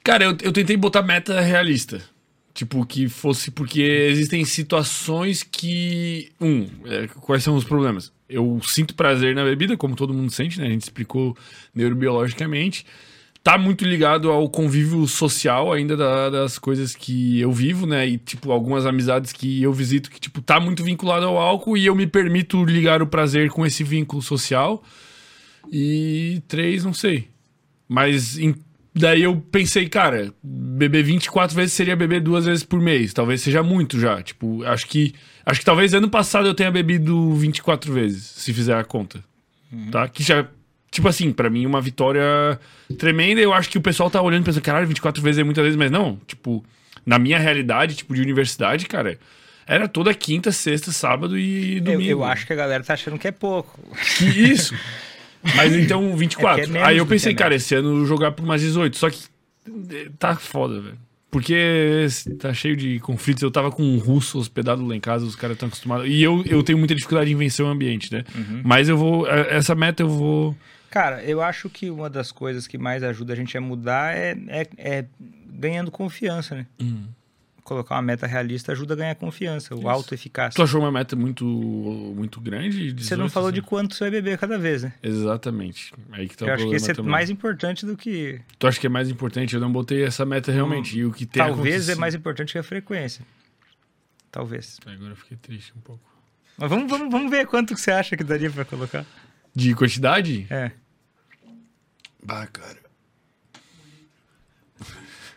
Cara, 0.03 0.25
eu, 0.25 0.37
eu 0.43 0.51
tentei 0.51 0.75
botar 0.75 1.01
meta 1.01 1.39
realista. 1.39 2.01
Tipo, 2.55 2.85
que 2.85 3.09
fosse 3.09 3.51
porque 3.51 3.81
existem 3.81 4.43
situações 4.45 5.43
que. 5.43 6.31
Um, 6.39 6.65
é, 6.85 7.05
quais 7.07 7.43
são 7.43 7.55
os 7.57 7.65
problemas? 7.65 8.13
Eu 8.29 8.59
sinto 8.63 8.95
prazer 8.95 9.35
na 9.35 9.43
bebida, 9.43 9.75
como 9.75 9.93
todo 9.95 10.13
mundo 10.13 10.31
sente, 10.31 10.57
né? 10.59 10.67
A 10.67 10.69
gente 10.69 10.83
explicou 10.83 11.35
neurobiologicamente. 11.75 12.85
Tá 13.43 13.57
muito 13.57 13.83
ligado 13.85 14.31
ao 14.31 14.49
convívio 14.49 15.05
social 15.05 15.71
ainda 15.73 15.95
da- 15.97 16.29
das 16.29 16.57
coisas 16.57 16.95
que 16.95 17.39
eu 17.41 17.51
vivo, 17.51 17.85
né? 17.85 18.07
E, 18.07 18.17
tipo, 18.17 18.51
algumas 18.51 18.85
amizades 18.85 19.31
que 19.33 19.61
eu 19.61 19.71
visito 19.73 20.09
que, 20.09 20.19
tipo, 20.19 20.41
tá 20.41 20.57
muito 20.59 20.81
vinculado 20.83 21.25
ao 21.25 21.37
álcool 21.37 21.77
e 21.77 21.85
eu 21.85 21.93
me 21.93 22.07
permito 22.07 22.63
ligar 22.63 23.01
o 23.03 23.07
prazer 23.07 23.49
com 23.51 23.65
esse 23.65 23.83
vínculo 23.83 24.21
social. 24.21 24.81
E 25.71 26.41
três, 26.47 26.83
não 26.85 26.93
sei. 26.93 27.27
Mas 27.87 28.37
em- 28.39 28.55
daí 28.95 29.23
eu 29.23 29.35
pensei, 29.51 29.87
cara, 29.89 30.33
beber 30.41 31.03
24 31.03 31.55
vezes 31.55 31.73
seria 31.73 31.95
beber 31.95 32.21
duas 32.21 32.45
vezes 32.45 32.63
por 32.63 32.79
mês. 32.79 33.13
Talvez 33.13 33.41
seja 33.41 33.61
muito 33.61 33.99
já. 33.99 34.21
Tipo, 34.21 34.63
acho 34.63 34.87
que. 34.87 35.13
Acho 35.45 35.59
que 35.59 35.65
talvez 35.65 35.93
ano 35.93 36.09
passado 36.09 36.47
eu 36.47 36.53
tenha 36.55 36.71
bebido 36.71 37.33
24 37.35 37.93
vezes, 37.93 38.23
se 38.23 38.51
fizer 38.53 38.75
a 38.77 38.83
conta. 38.83 39.23
Tá? 39.91 40.07
Que 40.07 40.23
já. 40.23 40.47
Tipo 40.89 41.09
assim, 41.09 41.31
pra 41.33 41.49
mim, 41.49 41.65
uma 41.65 41.81
vitória 41.81 42.57
tremenda. 42.97 43.41
Eu 43.41 43.53
acho 43.53 43.69
que 43.69 43.77
o 43.77 43.81
pessoal 43.81 44.09
tá 44.09 44.21
olhando 44.21 44.43
e 44.43 44.45
pensando, 44.45 44.63
caralho, 44.63 44.87
24 44.87 45.21
vezes 45.21 45.39
é 45.39 45.43
muitas 45.43 45.63
vezes, 45.63 45.77
mas 45.77 45.91
não. 45.91 46.17
Tipo, 46.25 46.63
na 47.05 47.19
minha 47.19 47.37
realidade, 47.37 47.95
tipo, 47.95 48.15
de 48.15 48.21
universidade, 48.21 48.85
cara, 48.85 49.19
era 49.67 49.87
toda 49.89 50.13
quinta, 50.13 50.51
sexta, 50.53 50.91
sábado 50.93 51.37
e 51.37 51.77
Eu, 51.77 51.83
domingo. 51.83 52.09
eu 52.11 52.23
acho 52.23 52.47
que 52.47 52.53
a 52.53 52.55
galera 52.55 52.83
tá 52.83 52.93
achando 52.93 53.19
que 53.19 53.27
é 53.27 53.31
pouco. 53.31 53.77
Que 54.17 54.25
isso. 54.25 54.73
Mas 55.55 55.75
então, 55.75 56.15
24. 56.15 56.75
É 56.75 56.77
é 56.79 56.83
Aí 56.83 56.97
eu 56.97 57.05
pensei, 57.05 57.33
cara, 57.33 57.55
esse 57.55 57.75
ano 57.75 57.89
eu 57.89 57.95
vou 57.97 58.05
jogar 58.05 58.31
por 58.31 58.45
mais 58.45 58.61
18. 58.61 58.97
Só 58.97 59.09
que 59.09 59.19
eh, 59.91 60.09
tá 60.17 60.35
foda, 60.35 60.79
velho. 60.81 60.97
Porque 61.29 62.07
tá 62.39 62.53
cheio 62.53 62.77
de 62.77 62.99
conflitos. 62.99 63.43
Eu 63.43 63.51
tava 63.51 63.69
com 63.69 63.83
um 63.83 63.97
russo 63.97 64.39
hospedado 64.39 64.85
lá 64.87 64.95
em 64.95 65.01
casa, 65.01 65.25
os 65.25 65.35
caras 65.35 65.55
estão 65.55 65.67
acostumados. 65.67 66.07
E 66.07 66.23
eu, 66.23 66.41
eu 66.45 66.63
tenho 66.63 66.77
muita 66.77 66.95
dificuldade 66.95 67.29
em 67.31 67.35
vencer 67.35 67.65
o 67.65 67.67
ambiente, 67.67 68.11
né? 68.11 68.23
Uhum. 68.33 68.61
Mas 68.63 68.87
eu 68.87 68.97
vou. 68.97 69.27
eh, 69.27 69.47
Essa 69.57 69.75
meta 69.75 70.01
eu 70.01 70.07
vou. 70.09 70.55
Cara, 70.89 71.21
eu 71.25 71.41
acho 71.41 71.69
que 71.69 71.89
uma 71.91 72.09
das 72.09 72.31
coisas 72.31 72.67
que 72.67 72.77
mais 72.77 73.03
ajuda 73.03 73.33
a 73.33 73.35
gente 73.35 73.57
a 73.57 73.59
mudar 73.61 74.15
é, 74.15 74.37
é, 74.47 74.67
é 74.77 75.05
ganhando 75.49 75.91
confiança, 75.91 76.55
né? 76.55 76.65
Colocar 77.65 77.95
uma 77.95 78.01
meta 78.03 78.27
realista 78.27 78.71
ajuda 78.71 78.93
a 78.93 78.97
ganhar 78.97 79.15
confiança, 79.15 79.73
o 79.75 79.79
Isso. 79.79 79.89
auto-eficácia. 79.89 80.55
Tu 80.55 80.61
achou 80.63 80.79
uma 80.79 80.91
meta 80.91 81.15
muito, 81.15 81.43
muito 81.43 82.39
grande? 82.39 82.91
Você 82.91 83.15
não 83.15 83.25
18, 83.25 83.31
falou 83.31 83.51
de 83.51 83.59
assim? 83.59 83.67
quanto 83.67 83.95
você 83.95 84.03
vai 84.05 84.11
beber 84.11 84.37
cada 84.37 84.57
vez, 84.57 84.83
né? 84.83 84.93
Exatamente. 85.01 85.91
Aí 86.11 86.29
que 86.29 86.37
tá 86.37 86.45
Eu 86.45 86.53
acho 86.53 86.69
que 86.69 86.75
esse 86.75 86.91
é 86.91 86.93
também. 86.93 87.11
mais 87.11 87.29
importante 87.29 87.83
do 87.83 87.97
que. 87.97 88.39
Tu 88.59 88.67
acha 88.67 88.79
que 88.79 88.85
é 88.85 88.89
mais 88.89 89.09
importante? 89.09 89.55
Eu 89.55 89.59
não 89.59 89.71
botei 89.71 90.03
essa 90.03 90.23
meta 90.23 90.51
realmente. 90.51 90.97
E 90.97 91.03
o 91.05 91.11
que 91.11 91.25
tem 91.25 91.43
Talvez 91.43 91.89
é 91.89 91.95
mais 91.95 92.13
importante 92.13 92.53
que 92.53 92.59
a 92.59 92.63
frequência. 92.63 93.25
Talvez. 94.31 94.77
Agora 94.85 95.11
eu 95.11 95.15
fiquei 95.15 95.35
triste 95.35 95.73
um 95.75 95.81
pouco. 95.81 96.03
Mas 96.57 96.69
vamos, 96.69 96.89
vamos, 96.89 97.11
vamos 97.11 97.31
ver 97.31 97.47
quanto 97.47 97.73
que 97.73 97.81
você 97.81 97.89
acha 97.91 98.15
que 98.15 98.23
daria 98.23 98.49
pra 98.51 98.63
colocar. 98.63 99.03
De 99.55 99.73
quantidade? 99.73 100.45
É. 100.51 100.71
Bah, 102.23 102.45
cara. 102.45 102.84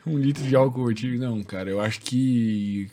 Um 0.08 0.18
litro 0.18 0.42
de 0.42 0.56
álcool 0.56 0.86
vertigo, 0.86 1.18
não, 1.18 1.42
cara. 1.42 1.70
Eu 1.70 1.80
acho 1.80 2.00
que. 2.00 2.90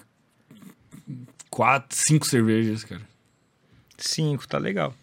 Quatro, 1.49 1.97
cinco 1.97 2.25
cervejas, 2.25 2.83
cara. 2.83 3.01
Cinco, 3.97 4.47
tá 4.47 4.57
legal. 4.57 4.93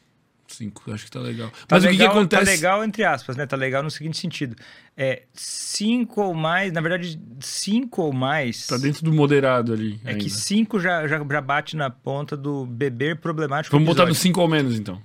Cinco, 0.46 0.92
acho 0.92 1.06
que 1.06 1.10
tá 1.10 1.20
legal. 1.20 1.50
Tá 1.66 1.76
Mas 1.76 1.84
o 1.84 1.88
que, 1.88 1.94
que 1.94 1.98
legal, 2.00 2.16
acontece? 2.16 2.44
Tá 2.44 2.50
legal, 2.50 2.84
entre 2.84 3.04
aspas, 3.04 3.36
né? 3.36 3.46
Tá 3.46 3.56
legal 3.56 3.82
no 3.82 3.90
seguinte 3.90 4.18
sentido. 4.18 4.54
É, 4.96 5.22
cinco 5.32 6.20
ou 6.20 6.34
mais, 6.34 6.72
na 6.72 6.80
verdade, 6.80 7.18
cinco 7.40 8.02
ou 8.02 8.12
mais. 8.12 8.66
Tá 8.66 8.76
dentro 8.76 9.02
do 9.02 9.12
moderado 9.12 9.72
ali. 9.72 9.98
É 10.04 10.10
ainda. 10.10 10.22
que 10.22 10.28
cinco 10.28 10.78
já, 10.78 11.08
já, 11.08 11.18
já 11.18 11.40
bate 11.40 11.74
na 11.74 11.88
ponta 11.88 12.36
do 12.36 12.66
beber 12.66 13.16
problemático. 13.16 13.74
Vamos 13.74 13.86
botar 13.86 14.04
do 14.04 14.10
episódio. 14.10 14.22
cinco 14.22 14.40
ou 14.42 14.48
menos, 14.48 14.78
então. 14.78 15.00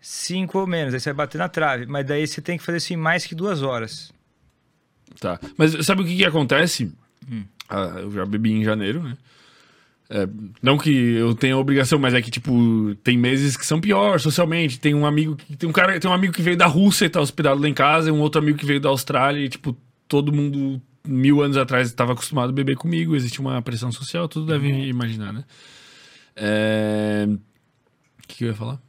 Cinco 0.00 0.60
ou 0.60 0.66
menos, 0.66 0.94
aí 0.94 1.00
você 1.00 1.10
vai 1.10 1.26
bater 1.26 1.38
na 1.38 1.48
trave. 1.48 1.84
Mas 1.84 2.06
daí 2.06 2.26
você 2.26 2.40
tem 2.40 2.56
que 2.56 2.64
fazer 2.64 2.78
assim 2.78 2.96
mais 2.96 3.26
que 3.26 3.34
duas 3.34 3.62
horas. 3.62 4.10
Tá. 5.20 5.38
Mas 5.56 5.84
sabe 5.84 6.02
o 6.02 6.04
que, 6.04 6.16
que 6.16 6.24
acontece? 6.24 6.92
Hum. 7.30 7.44
Ah, 7.68 7.96
eu 7.98 8.10
já 8.12 8.24
bebi 8.24 8.52
em 8.52 8.64
janeiro, 8.64 9.02
né? 9.02 9.16
É, 10.10 10.26
não 10.62 10.78
que 10.78 10.90
eu 10.90 11.34
tenha 11.34 11.56
obrigação, 11.56 11.98
mas 11.98 12.14
é 12.14 12.22
que, 12.22 12.30
tipo, 12.30 12.94
tem 13.04 13.18
meses 13.18 13.56
que 13.58 13.66
são 13.66 13.78
pior 13.80 14.18
socialmente. 14.20 14.80
Tem 14.80 14.94
um 14.94 15.04
amigo 15.04 15.36
que. 15.36 15.54
Tem 15.56 15.68
um 15.68 15.72
cara, 15.72 16.00
tem 16.00 16.10
um 16.10 16.14
amigo 16.14 16.32
que 16.32 16.40
veio 16.40 16.56
da 16.56 16.66
Rússia 16.66 17.04
e 17.04 17.10
tá 17.10 17.20
hospedado 17.20 17.60
lá 17.60 17.68
em 17.68 17.74
casa, 17.74 18.08
e 18.08 18.12
um 18.12 18.20
outro 18.20 18.40
amigo 18.40 18.56
que 18.58 18.64
veio 18.64 18.80
da 18.80 18.88
Austrália, 18.88 19.44
e, 19.44 19.48
tipo, 19.48 19.76
todo 20.06 20.32
mundo 20.32 20.80
mil 21.06 21.42
anos 21.42 21.56
atrás 21.56 21.88
estava 21.88 22.12
acostumado 22.12 22.50
a 22.50 22.52
beber 22.52 22.76
comigo, 22.76 23.14
existe 23.14 23.40
uma 23.40 23.60
pressão 23.60 23.90
social, 23.92 24.28
tudo 24.28 24.46
deve 24.46 24.70
Uhum. 24.72 24.84
imaginar, 24.84 25.32
né? 25.32 25.44
É... 26.36 27.26
O 27.28 28.26
que, 28.28 28.36
que 28.36 28.44
eu 28.44 28.48
ia 28.48 28.54
falar? 28.54 28.80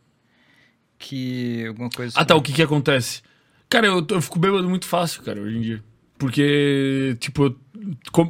Que 0.98 1.66
alguma 1.68 1.90
coisa. 1.90 2.14
Ah, 2.18 2.26
tá. 2.26 2.36
O 2.36 2.42
que 2.42 2.52
que 2.54 2.62
acontece? 2.62 3.22
Cara, 3.70 3.88
eu, 3.88 4.06
eu 4.10 4.22
fico 4.22 4.40
bêbado 4.40 4.70
muito 4.70 4.86
fácil, 4.86 5.22
cara, 5.24 5.40
hoje 5.42 5.58
em 5.58 5.62
dia. 5.62 5.84
Porque, 6.20 7.16
tipo, 7.20 7.56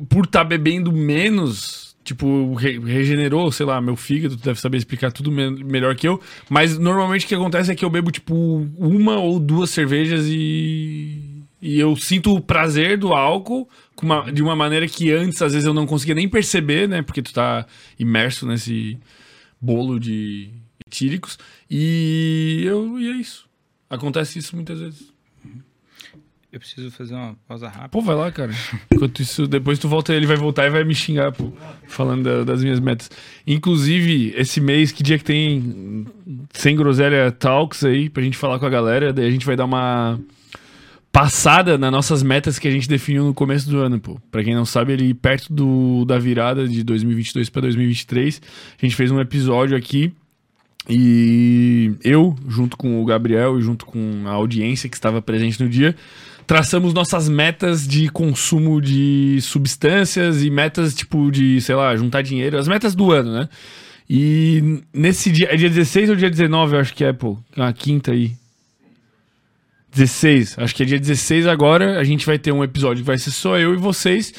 por 0.08 0.26
estar 0.26 0.44
bebendo 0.44 0.92
menos, 0.94 1.96
tipo, 2.04 2.54
re- 2.54 2.80
regenerou, 2.80 3.52
sei 3.52 3.66
lá, 3.66 3.82
meu 3.82 3.96
fígado, 3.96 4.38
tu 4.38 4.44
deve 4.44 4.62
saber 4.62 4.78
explicar 4.78 5.12
tudo 5.12 5.32
me- 5.32 5.64
melhor 5.64 5.96
que 5.96 6.08
eu. 6.08 6.22
Mas 6.50 6.78
normalmente 6.78 7.26
o 7.26 7.28
que 7.28 7.36
acontece 7.36 7.72
é 7.72 7.76
que 7.76 7.84
eu 7.84 7.90
bebo, 7.90 8.12
tipo, 8.12 8.34
uma 8.78 9.18
ou 9.18 9.40
duas 9.40 9.72
cervejas 9.72 10.26
e. 10.28 11.18
E 11.62 11.78
eu 11.78 11.94
sinto 11.98 12.34
o 12.34 12.40
prazer 12.40 12.98
do 12.98 13.12
álcool 13.14 13.68
uma- 14.02 14.32
de 14.32 14.42
uma 14.42 14.56
maneira 14.56 14.88
que 14.88 15.12
antes, 15.12 15.42
às 15.42 15.52
vezes, 15.52 15.68
eu 15.68 15.74
não 15.74 15.86
conseguia 15.86 16.16
nem 16.16 16.30
perceber, 16.30 16.88
né? 16.88 17.02
Porque 17.02 17.22
tu 17.22 17.34
tá 17.34 17.66
imerso 18.00 18.46
nesse 18.48 18.98
bolo 19.60 20.00
de 20.00 20.48
etíricos. 20.88 21.38
E, 21.70 22.62
eu, 22.66 22.98
e 22.98 23.10
é 23.10 23.16
isso. 23.18 23.46
Acontece 23.90 24.40
isso 24.40 24.56
muitas 24.56 24.80
vezes. 24.80 25.09
Eu 26.52 26.60
preciso 26.60 26.90
fazer 26.90 27.14
uma 27.14 27.36
pausa 27.48 27.68
rápida. 27.68 27.90
Pô, 27.90 28.02
vai 28.02 28.16
lá, 28.16 28.32
cara. 28.32 28.52
Enquanto 28.92 29.20
isso, 29.22 29.46
depois 29.48 29.78
tu 29.78 29.88
volta, 29.88 30.14
ele 30.14 30.26
vai 30.26 30.36
voltar 30.36 30.66
e 30.66 30.72
vai 30.72 30.84
me 30.84 30.96
xingar, 30.96 31.32
pô. 31.32 31.54
Falando 31.88 32.24
da- 32.24 32.44
das 32.44 32.64
minhas 32.64 32.80
metas. 32.80 33.10
Inclusive, 33.46 34.34
esse 34.36 34.60
mês, 34.60 34.92
que 34.92 35.04
dia 35.04 35.18
que 35.20 35.24
tem 35.24 36.08
sem 36.52 36.76
groselha 36.76 37.32
talks 37.32 37.84
aí, 37.84 38.10
pra 38.10 38.24
gente 38.24 38.36
falar 38.36 38.58
com 38.58 38.66
a 38.66 38.70
galera, 38.70 39.14
daí 39.14 39.28
a 39.28 39.32
gente 39.32 39.46
vai 39.46 39.56
dar 39.56 39.66
uma 39.66 40.20
passada 41.12 41.78
nas 41.78 41.92
nossas 41.92 42.24
metas 42.24 42.58
que 42.58 42.68
a 42.68 42.72
gente 42.72 42.90
definiu 42.90 43.26
no 43.26 43.34
começo 43.34 43.70
do 43.70 43.78
ano, 43.78 44.00
pô. 44.00 44.20
Pra 44.32 44.44
quem 44.44 44.56
não 44.56 44.66
sabe, 44.66 44.94
ali 44.94 45.14
perto 45.14 45.54
do, 45.54 46.04
da 46.06 46.18
virada 46.18 46.68
de 46.68 46.84
2022 46.84 47.50
pra 47.52 47.62
2023, 47.62 48.42
a 48.82 48.86
gente 48.86 48.96
fez 48.96 49.12
um 49.12 49.20
episódio 49.20 49.78
aqui 49.78 50.12
e 50.90 51.92
eu, 52.04 52.36
junto 52.48 52.76
com 52.76 53.02
o 53.02 53.06
Gabriel 53.06 53.60
e 53.60 53.62
junto 53.62 53.86
com 53.86 54.24
a 54.26 54.32
audiência 54.32 54.90
que 54.90 54.96
estava 54.96 55.22
presente 55.22 55.62
no 55.62 55.70
dia, 55.70 55.96
traçamos 56.50 56.96
nossas 56.96 57.30
metas 57.30 57.88
de 57.88 58.10
consumo 58.10 58.82
de 58.82 59.38
substâncias 59.40 60.44
e 60.44 60.50
metas, 60.50 60.96
tipo, 60.96 61.30
de, 61.30 61.62
sei 61.62 61.76
lá, 61.76 61.96
juntar 61.96 62.24
dinheiro, 62.24 62.58
as 62.58 62.68
metas 62.68 62.96
do 62.96 63.12
ano, 63.12 63.32
né? 63.32 63.50
E 64.10 64.82
nesse 64.92 65.32
dia, 65.32 65.54
é 65.54 65.56
dia 65.56 65.70
16 65.70 66.10
ou 66.10 66.16
dia 66.16 66.28
19, 66.28 66.74
eu 66.74 66.80
acho 66.80 66.96
que 66.96 67.04
é, 67.04 67.14
pô, 67.14 67.38
uma 67.56 67.72
quinta 67.72 68.14
aí. 68.14 68.32
16, 69.94 70.58
acho 70.58 70.74
que 70.74 70.82
é 70.82 70.88
dia 70.88 71.00
16 71.00 71.46
agora, 71.46 72.00
a 72.00 72.04
gente 72.04 72.26
vai 72.26 72.40
ter 72.40 72.52
um 72.52 72.64
episódio 72.64 73.04
que 73.04 73.08
vai 73.08 73.20
ser 73.20 73.30
só 73.30 73.56
eu 73.60 73.76
e 73.76 73.78
vocês. 73.78 74.34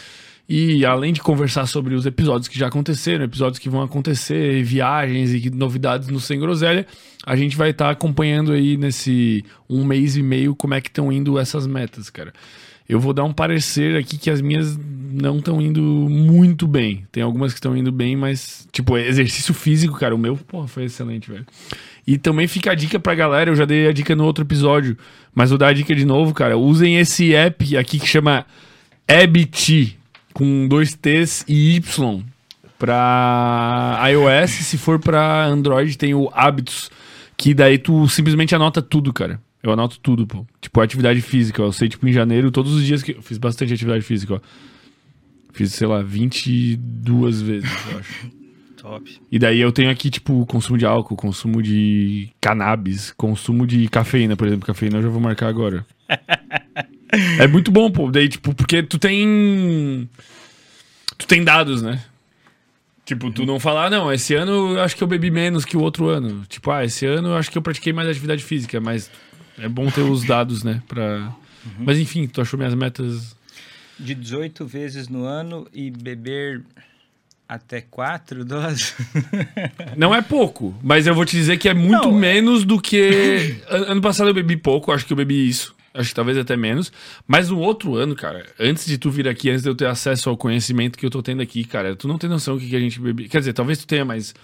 E 0.52 0.84
além 0.84 1.12
de 1.12 1.20
conversar 1.20 1.64
sobre 1.66 1.94
os 1.94 2.04
episódios 2.06 2.48
que 2.48 2.58
já 2.58 2.66
aconteceram, 2.66 3.24
episódios 3.24 3.60
que 3.60 3.68
vão 3.68 3.82
acontecer, 3.82 4.64
viagens 4.64 5.32
e 5.32 5.48
novidades 5.48 6.08
no 6.08 6.18
Sem 6.18 6.40
Groselha, 6.40 6.88
a 7.24 7.36
gente 7.36 7.56
vai 7.56 7.70
estar 7.70 7.88
acompanhando 7.88 8.50
aí 8.50 8.76
nesse 8.76 9.44
um 9.68 9.84
mês 9.84 10.16
e 10.16 10.22
meio 10.24 10.56
como 10.56 10.74
é 10.74 10.80
que 10.80 10.88
estão 10.88 11.12
indo 11.12 11.38
essas 11.38 11.68
metas, 11.68 12.10
cara. 12.10 12.32
Eu 12.88 12.98
vou 12.98 13.12
dar 13.12 13.22
um 13.22 13.32
parecer 13.32 13.96
aqui 13.96 14.18
que 14.18 14.28
as 14.28 14.40
minhas 14.40 14.76
não 14.76 15.38
estão 15.38 15.62
indo 15.62 15.80
muito 15.80 16.66
bem. 16.66 17.06
Tem 17.12 17.22
algumas 17.22 17.52
que 17.52 17.58
estão 17.58 17.76
indo 17.76 17.92
bem, 17.92 18.16
mas, 18.16 18.66
tipo, 18.72 18.98
exercício 18.98 19.54
físico, 19.54 19.96
cara, 19.96 20.16
o 20.16 20.18
meu, 20.18 20.36
porra, 20.36 20.66
foi 20.66 20.86
excelente, 20.86 21.30
velho. 21.30 21.46
E 22.04 22.18
também 22.18 22.48
fica 22.48 22.72
a 22.72 22.74
dica 22.74 22.98
pra 22.98 23.14
galera, 23.14 23.50
eu 23.50 23.54
já 23.54 23.64
dei 23.64 23.86
a 23.86 23.92
dica 23.92 24.16
no 24.16 24.24
outro 24.24 24.42
episódio, 24.42 24.98
mas 25.32 25.50
vou 25.50 25.58
dar 25.58 25.68
a 25.68 25.72
dica 25.72 25.94
de 25.94 26.04
novo, 26.04 26.34
cara. 26.34 26.58
Usem 26.58 26.98
esse 26.98 27.36
app 27.36 27.76
aqui 27.76 28.00
que 28.00 28.06
chama 28.08 28.44
Habit, 29.06 29.99
com 30.40 30.66
dois 30.66 30.94
T's 30.94 31.44
e 31.46 31.76
Y. 31.76 32.24
Pra 32.78 34.00
iOS, 34.10 34.50
se 34.50 34.78
for 34.78 34.98
pra 34.98 35.44
Android, 35.44 35.98
tem 35.98 36.14
o 36.14 36.30
Hábitos, 36.32 36.90
que 37.36 37.52
daí 37.52 37.76
tu 37.76 38.08
simplesmente 38.08 38.54
anota 38.54 38.80
tudo, 38.80 39.12
cara. 39.12 39.38
Eu 39.62 39.70
anoto 39.70 40.00
tudo, 40.00 40.26
pô. 40.26 40.46
Tipo, 40.58 40.80
atividade 40.80 41.20
física, 41.20 41.62
ó. 41.62 41.66
Eu 41.66 41.72
sei, 41.72 41.90
tipo, 41.90 42.08
em 42.08 42.12
janeiro, 42.12 42.50
todos 42.50 42.72
os 42.72 42.82
dias 42.82 43.02
que. 43.02 43.12
Eu 43.12 43.20
fiz 43.20 43.36
bastante 43.36 43.74
atividade 43.74 44.02
física, 44.02 44.36
ó. 44.36 44.40
Fiz, 45.52 45.74
sei 45.74 45.86
lá, 45.86 46.02
22 46.02 47.42
vezes, 47.42 47.70
eu 47.92 47.98
acho. 47.98 48.30
Top. 48.80 49.20
E 49.30 49.38
daí 49.38 49.60
eu 49.60 49.70
tenho 49.70 49.90
aqui, 49.90 50.08
tipo, 50.08 50.46
consumo 50.46 50.78
de 50.78 50.86
álcool, 50.86 51.16
consumo 51.16 51.62
de 51.62 52.30
cannabis, 52.40 53.12
consumo 53.12 53.66
de 53.66 53.88
cafeína, 53.88 54.38
por 54.38 54.46
exemplo. 54.46 54.66
Cafeína 54.66 54.96
eu 54.96 55.02
já 55.02 55.08
vou 55.10 55.20
marcar 55.20 55.48
agora. 55.48 55.84
é 57.38 57.46
muito 57.46 57.70
bom, 57.70 57.90
pô. 57.90 58.10
Daí, 58.10 58.28
tipo, 58.28 58.54
porque 58.54 58.82
tu 58.82 58.98
tem. 58.98 60.08
Tu 61.18 61.26
tem 61.26 61.44
dados, 61.44 61.82
né? 61.82 62.02
Tipo, 63.04 63.30
tu 63.30 63.44
não 63.44 63.58
falar, 63.58 63.86
ah, 63.86 63.90
não, 63.90 64.12
esse 64.12 64.34
ano 64.34 64.74
eu 64.76 64.80
acho 64.82 64.94
que 64.96 65.02
eu 65.02 65.08
bebi 65.08 65.30
menos 65.30 65.64
que 65.64 65.76
o 65.76 65.80
outro 65.80 66.08
ano. 66.08 66.44
Tipo, 66.48 66.70
ah, 66.70 66.84
esse 66.84 67.04
ano 67.06 67.28
eu 67.30 67.36
acho 67.36 67.50
que 67.50 67.58
eu 67.58 67.62
pratiquei 67.62 67.92
mais 67.92 68.08
atividade 68.08 68.42
física, 68.44 68.80
mas 68.80 69.10
é 69.58 69.68
bom 69.68 69.90
ter 69.90 70.02
os 70.02 70.22
dados, 70.24 70.62
né? 70.62 70.80
Pra... 70.86 71.28
Mas 71.78 71.98
enfim, 71.98 72.26
tu 72.28 72.40
achou 72.40 72.56
minhas 72.56 72.74
metas. 72.74 73.34
De 73.98 74.14
18 74.14 74.64
vezes 74.64 75.08
no 75.08 75.24
ano 75.24 75.66
e 75.74 75.90
beber 75.90 76.62
até 77.48 77.80
quatro 77.80 78.44
doses. 78.44 78.94
Não 79.96 80.14
é 80.14 80.22
pouco, 80.22 80.72
mas 80.82 81.06
eu 81.08 81.14
vou 81.14 81.24
te 81.24 81.32
dizer 81.36 81.58
que 81.58 81.68
é 81.68 81.74
muito 81.74 82.08
Não, 82.08 82.16
é- 82.16 82.20
menos 82.20 82.64
do 82.64 82.80
que. 82.80 83.56
An- 83.68 83.86
ano 83.92 84.00
passado 84.00 84.30
eu 84.30 84.34
bebi 84.34 84.56
pouco, 84.56 84.92
acho 84.92 85.04
que 85.04 85.12
eu 85.12 85.16
bebi 85.16 85.48
isso. 85.48 85.74
Acho 85.92 86.10
que 86.10 86.14
talvez 86.14 86.38
até 86.38 86.56
menos. 86.56 86.92
Mas 87.26 87.48
no 87.50 87.58
outro 87.58 87.96
ano, 87.96 88.14
cara, 88.14 88.46
antes 88.58 88.86
de 88.86 88.96
tu 88.96 89.10
vir 89.10 89.26
aqui, 89.26 89.50
antes 89.50 89.62
de 89.62 89.68
eu 89.68 89.74
ter 89.74 89.86
acesso 89.86 90.30
ao 90.30 90.36
conhecimento 90.36 90.96
que 90.96 91.04
eu 91.04 91.10
tô 91.10 91.22
tendo 91.22 91.42
aqui, 91.42 91.64
cara, 91.64 91.96
tu 91.96 92.06
não 92.06 92.16
tem 92.16 92.30
noção 92.30 92.54
do 92.54 92.60
que, 92.60 92.68
que 92.68 92.76
a 92.76 92.80
gente 92.80 93.00
bebia. 93.00 93.28
Quer 93.28 93.40
dizer, 93.40 93.52
talvez 93.52 93.78
tu 93.78 93.86
tenha, 93.86 94.04
mas. 94.04 94.34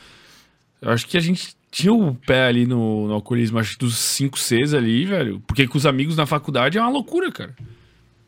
Eu 0.83 0.91
acho 0.91 1.07
que 1.07 1.16
a 1.16 1.20
gente 1.20 1.57
tinha 1.70 1.92
o 1.92 2.15
pé 2.15 2.47
ali 2.47 2.66
no, 2.66 3.07
no 3.08 3.15
alcoolismo, 3.15 3.58
acho 3.58 3.73
que 3.73 3.78
dos 3.78 3.97
5 3.97 4.39
Cs 4.39 4.75
ali, 4.75 5.05
velho. 5.05 5.41
Porque 5.47 5.66
com 5.66 5.78
os 5.78 5.86
amigos 5.86 6.16
na 6.16 6.26
faculdade 6.26 6.78
é 6.78 6.81
uma 6.81 6.91
loucura, 6.91 7.31
cara. 7.31 7.55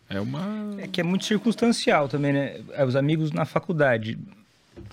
É 0.08 0.20
uma. 0.20 0.76
É 0.78 0.86
que 0.86 1.00
é 1.00 1.04
muito 1.04 1.24
circunstancial 1.24 2.08
também, 2.08 2.32
né? 2.32 2.60
É, 2.72 2.84
Os 2.84 2.96
amigos 2.96 3.30
na 3.32 3.44
faculdade. 3.44 4.18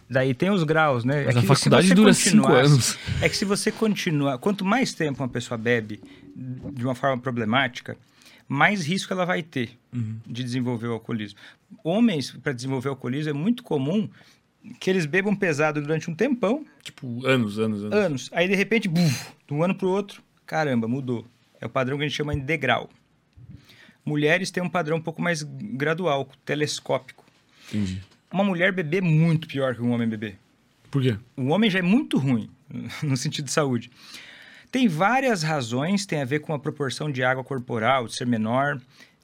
Daí 0.10 0.34
tem 0.34 0.50
os 0.50 0.64
graus, 0.64 1.06
né? 1.06 1.24
Mas 1.26 1.36
é 1.36 1.40
a 1.40 1.42
faculdade 1.44 1.94
dura 1.94 2.14
cinco 2.14 2.52
anos. 2.52 2.98
É 3.22 3.30
que 3.30 3.38
se 3.38 3.46
você 3.46 3.72
continuar. 3.72 4.38
Quanto 4.40 4.66
mais 4.66 4.94
tempo 4.94 5.22
uma 5.22 5.30
pessoa 5.30 5.58
bebe 5.58 6.02
de 6.36 6.84
uma 6.84 6.96
forma 6.96 7.18
problemática, 7.18 7.96
mais 8.48 8.86
risco 8.86 9.12
ela 9.14 9.26
vai 9.26 9.42
ter 9.44 9.78
Uhum. 9.94 10.18
de 10.26 10.44
desenvolver 10.44 10.88
o 10.88 10.94
alcoolismo. 10.94 11.40
Homens, 11.84 12.32
para 12.32 12.52
desenvolver 12.54 12.90
o 12.90 12.92
alcoolismo, 12.92 13.30
é 13.30 13.34
muito 13.34 13.64
comum 13.64 14.10
que 14.80 14.90
eles 14.90 15.06
bebam 15.06 15.36
pesado 15.36 15.82
durante 15.82 16.10
um 16.10 16.16
tempão, 16.16 16.66
Tipo, 16.84 17.26
anos, 17.26 17.58
anos, 17.60 17.84
anos. 17.84 17.94
anos. 17.96 18.30
Aí, 18.34 18.48
de 18.48 18.56
repente, 18.56 18.88
buf, 18.88 19.28
de 19.48 19.54
um 19.54 19.64
ano 19.64 19.74
para 19.76 19.88
o 19.88 19.90
outro, 19.92 20.22
caramba, 20.46 20.88
mudou. 20.88 21.26
É 21.62 21.66
o 21.66 21.70
padrão 21.70 21.98
que 21.98 22.04
a 22.04 22.08
gente 22.08 22.16
chama 22.18 22.36
de 22.36 22.42
degrau. 22.42 22.90
Mulheres 24.06 24.52
têm 24.52 24.62
um 24.62 24.70
padrão 24.70 24.98
um 24.98 25.02
pouco 25.02 25.22
mais 25.22 25.42
gradual, 25.44 26.30
telescópico. 26.44 27.24
Entendi. 27.70 28.02
uma 28.32 28.44
mulher 28.44 28.72
beber 28.72 29.02
muito 29.02 29.48
pior 29.48 29.74
que 29.76 29.82
um 29.82 29.92
homem 29.92 30.08
beber. 30.08 30.38
Por 30.92 31.02
quê? 31.02 31.18
O 31.38 31.48
homem 31.48 31.70
já 31.70 31.80
é 31.80 31.82
muito 31.82 32.18
ruim 32.18 32.50
no 33.02 33.16
sentido 33.18 33.46
de 33.46 33.52
saúde. 33.52 33.90
Tem 34.76 34.90
várias 34.90 35.42
razões, 35.42 36.06
tem 36.06 36.22
a 36.22 36.26
ver 36.26 36.40
com 36.40 36.54
a 36.54 36.60
proporção 36.60 37.10
de 37.10 37.24
água 37.24 37.46
corporal, 37.46 38.08
de 38.08 38.14
ser 38.18 38.28
menor, 38.28 38.78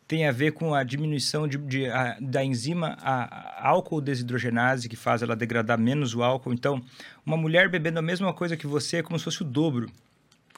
tem 0.08 0.26
a 0.26 0.32
ver 0.32 0.54
com 0.54 0.74
a 0.74 0.82
diminuição 0.82 1.46
de, 1.46 1.58
de- 1.58 1.88
a- 1.88 2.16
da 2.22 2.42
enzima 2.42 2.98
a, 3.02 3.66
a 3.66 3.68
álcool 3.68 4.00
desidrogenase, 4.00 4.88
que 4.88 4.96
faz 4.96 5.22
ela 5.22 5.36
degradar 5.36 5.78
menos 5.78 6.16
o 6.16 6.24
álcool. 6.24 6.54
Então, 6.54 6.82
uma 7.26 7.36
mulher 7.36 7.68
bebendo 7.68 8.00
a 8.00 8.02
mesma 8.02 8.32
coisa 8.34 8.56
que 8.56 8.66
você 8.66 9.00
é 9.00 9.04
como 9.04 9.20
se 9.20 9.26
fosse 9.26 9.42
o 9.42 9.44
dobro. 9.46 9.90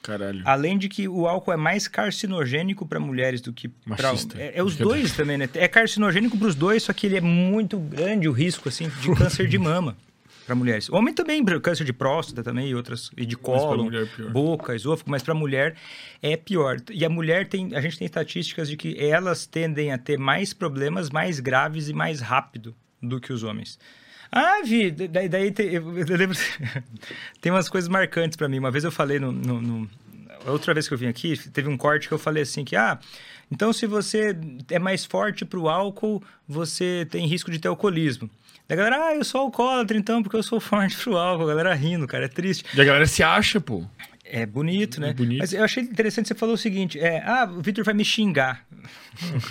Caralho. 0.04 0.44
Além 0.46 0.78
de 0.78 0.88
que 0.88 1.08
o 1.08 1.28
álcool 1.28 1.54
é 1.54 1.58
mais 1.58 1.88
carcinogênico 1.88 2.86
para 2.86 3.00
mulheres 3.00 3.42
do 3.42 3.52
que 3.52 3.70
para 3.70 4.14
é, 4.38 4.60
é 4.60 4.64
os 4.64 4.76
dois 4.78 5.14
também, 5.14 5.40
né? 5.40 5.50
É 5.56 5.68
carcinogênico 5.68 6.38
para 6.38 6.50
os 6.50 6.54
dois, 6.54 6.84
só 6.84 6.94
que 6.94 7.08
ele 7.08 7.18
é 7.18 7.22
muito 7.22 7.80
grande 7.80 8.28
o 8.30 8.32
risco 8.32 8.70
assim 8.70 8.90
de 9.02 9.16
câncer 9.16 9.48
de 9.48 9.58
mama 9.58 9.98
para 10.46 10.56
mulheres. 10.56 10.90
Homem 10.90 11.14
também, 11.14 11.44
câncer 11.62 11.84
de 11.86 11.94
próstata 11.94 12.44
também 12.44 12.68
e 12.70 12.76
outras 12.76 13.10
e 13.16 13.26
de 13.26 13.36
mulher 13.84 14.08
é 14.20 14.24
boca, 14.24 14.76
esôfago, 14.76 15.10
mas 15.10 15.24
para 15.24 15.34
mulher 15.34 15.76
é 16.22 16.36
pior. 16.38 16.78
E 16.92 17.06
a 17.06 17.10
mulher 17.10 17.48
tem, 17.48 17.76
a 17.76 17.82
gente 17.82 17.98
tem 17.98 18.06
estatísticas 18.06 18.68
de 18.70 18.76
que 18.78 18.96
elas 19.00 19.46
tendem 19.46 19.92
a 19.92 19.98
ter 19.98 20.18
mais 20.18 20.54
problemas 20.54 21.10
mais 21.10 21.40
graves 21.40 21.90
e 21.90 21.94
mais 21.94 22.20
rápido 22.20 22.76
do 23.02 23.20
que 23.20 23.32
os 23.32 23.44
homens. 23.44 23.78
Ah, 24.32 24.62
Vi, 24.66 24.90
daí, 24.92 25.30
daí 25.30 25.52
tem, 25.52 25.68
eu, 25.68 25.98
eu 25.98 26.18
lembro, 26.18 26.36
tem 27.42 27.52
umas 27.52 27.70
coisas 27.70 27.88
marcantes 27.88 28.36
para 28.36 28.48
mim. 28.50 28.60
Uma 28.60 28.72
vez 28.72 28.84
eu 28.84 28.92
falei 28.92 29.20
no, 29.20 29.32
no- 29.32 29.62
no- 29.62 29.90
outra 30.48 30.74
vez 30.74 30.88
que 30.88 30.94
eu 30.94 30.98
vim 30.98 31.08
aqui, 31.08 31.38
teve 31.52 31.70
um 31.70 31.78
corte 31.78 32.08
que 32.08 32.14
eu 32.14 32.20
falei 32.20 32.44
assim 32.44 32.66
que 32.66 32.76
ah, 32.76 33.00
então 33.52 33.72
se 33.72 33.86
você 33.86 34.36
é 34.72 34.80
mais 34.80 35.06
forte 35.06 35.46
pro 35.46 35.70
álcool, 35.70 36.22
você 36.48 37.08
tem 37.10 37.28
risco 37.28 37.52
de 37.52 37.60
ter 37.60 37.68
alcoolismo. 37.68 38.30
Da 38.67 38.75
galera, 38.75 39.08
ah, 39.08 39.16
eu 39.16 39.24
sou 39.24 39.42
alcoólatra 39.42 39.98
então 39.98 40.24
porque 40.24 40.35
eu 40.38 40.43
sou 40.43 40.59
forte 40.59 40.95
pro 40.98 41.17
álcool. 41.17 41.43
A 41.43 41.48
galera 41.48 41.74
rindo, 41.74 42.08
cara, 42.08 42.25
é 42.25 42.27
triste. 42.30 42.66
E 42.74 42.80
a 42.82 42.85
galera 42.85 43.06
se 43.06 43.22
acha, 43.22 43.59
pô. 43.59 43.83
É 44.25 44.45
bonito, 44.45 45.00
né? 45.01 45.09
É 45.09 45.14
bonito. 45.14 45.40
Mas 45.40 45.53
eu 45.53 45.64
achei 45.64 45.83
interessante 45.83 46.27
você 46.30 46.33
falou 46.33 46.56
o 46.56 46.58
seguinte, 46.58 46.98
é, 47.00 47.22
ah, 47.25 47.48
o 47.51 47.61
Victor 47.61 47.83
vai 47.83 47.93
me 47.93 48.03
xingar. 48.06 48.66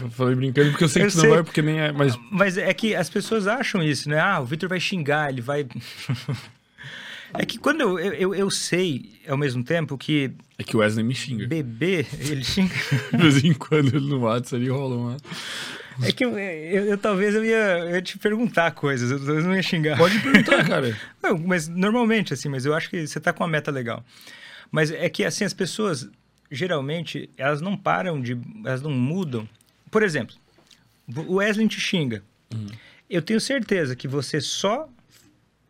Eu 0.00 0.10
falei 0.10 0.34
brincando 0.34 0.70
porque 0.70 0.84
eu 0.84 0.88
sei 0.88 1.02
que 1.02 1.08
Eu 1.08 1.14
não 1.14 1.20
sei. 1.20 1.30
vai, 1.30 1.42
porque 1.44 1.62
nem 1.62 1.78
é. 1.78 1.92
Mas 1.92 2.18
Mas 2.30 2.56
é 2.56 2.72
que 2.74 2.94
as 2.94 3.08
pessoas 3.08 3.46
acham 3.46 3.82
isso, 3.82 4.08
né? 4.08 4.18
Ah, 4.18 4.40
o 4.40 4.44
Victor 4.46 4.68
vai 4.68 4.80
xingar, 4.80 5.30
ele 5.30 5.40
vai. 5.40 5.66
é 7.34 7.46
que 7.46 7.58
quando 7.58 7.80
eu, 7.82 7.98
eu, 7.98 8.34
eu- 8.34 8.50
sei, 8.50 9.12
ao 9.28 9.36
mesmo 9.36 9.62
tempo, 9.62 9.96
que 9.96 10.32
é 10.58 10.64
que 10.64 10.74
o 10.76 10.80
Wesley 10.80 11.04
me 11.04 11.14
xinga. 11.14 11.46
beber, 11.46 12.06
ele 12.18 12.42
xinga. 12.42 12.74
De 13.12 13.18
vez 13.18 13.44
em 13.44 13.52
quando 13.54 13.94
ele 13.96 14.08
no 14.08 14.20
WhatsApp 14.20 14.56
ali 14.56 14.68
rola 14.70 14.96
uma. 14.96 15.16
É 16.02 16.12
que 16.12 16.24
eu, 16.24 16.38
eu- 16.38 16.84
eu- 16.86 16.98
talvez 16.98 17.34
eu 17.34 17.44
ia, 17.44 17.78
eu 17.80 17.90
ia 17.96 18.02
te 18.02 18.18
perguntar 18.18 18.70
coisas, 18.72 19.10
eu 19.10 19.18
talvez 19.18 19.44
não 19.44 19.54
ia 19.54 19.62
xingar. 19.62 19.96
Pode 19.98 20.18
perguntar, 20.20 20.64
cara. 20.68 20.96
Não, 21.22 21.36
mas 21.38 21.68
normalmente, 21.68 22.32
assim, 22.32 22.48
mas 22.48 22.64
eu 22.64 22.74
acho 22.74 22.88
que 22.88 23.06
você 23.06 23.18
tá 23.20 23.32
com 23.32 23.42
uma 23.42 23.48
meta 23.50 23.70
legal. 23.70 24.04
Mas 24.70 24.90
é 24.90 25.08
que, 25.08 25.24
assim, 25.24 25.44
as 25.44 25.52
pessoas, 25.52 26.08
geralmente, 26.50 27.28
elas 27.36 27.60
não 27.60 27.76
param 27.76 28.20
de. 28.20 28.38
Elas 28.64 28.80
não 28.82 28.90
mudam. 28.90 29.48
Por 29.90 30.02
exemplo, 30.02 30.34
o 31.26 31.34
Wesley 31.34 31.68
te 31.68 31.80
xinga. 31.80 32.22
Eu 33.10 33.20
tenho 33.20 33.40
certeza 33.40 33.94
que 33.96 34.08
você 34.08 34.40
só 34.40 34.88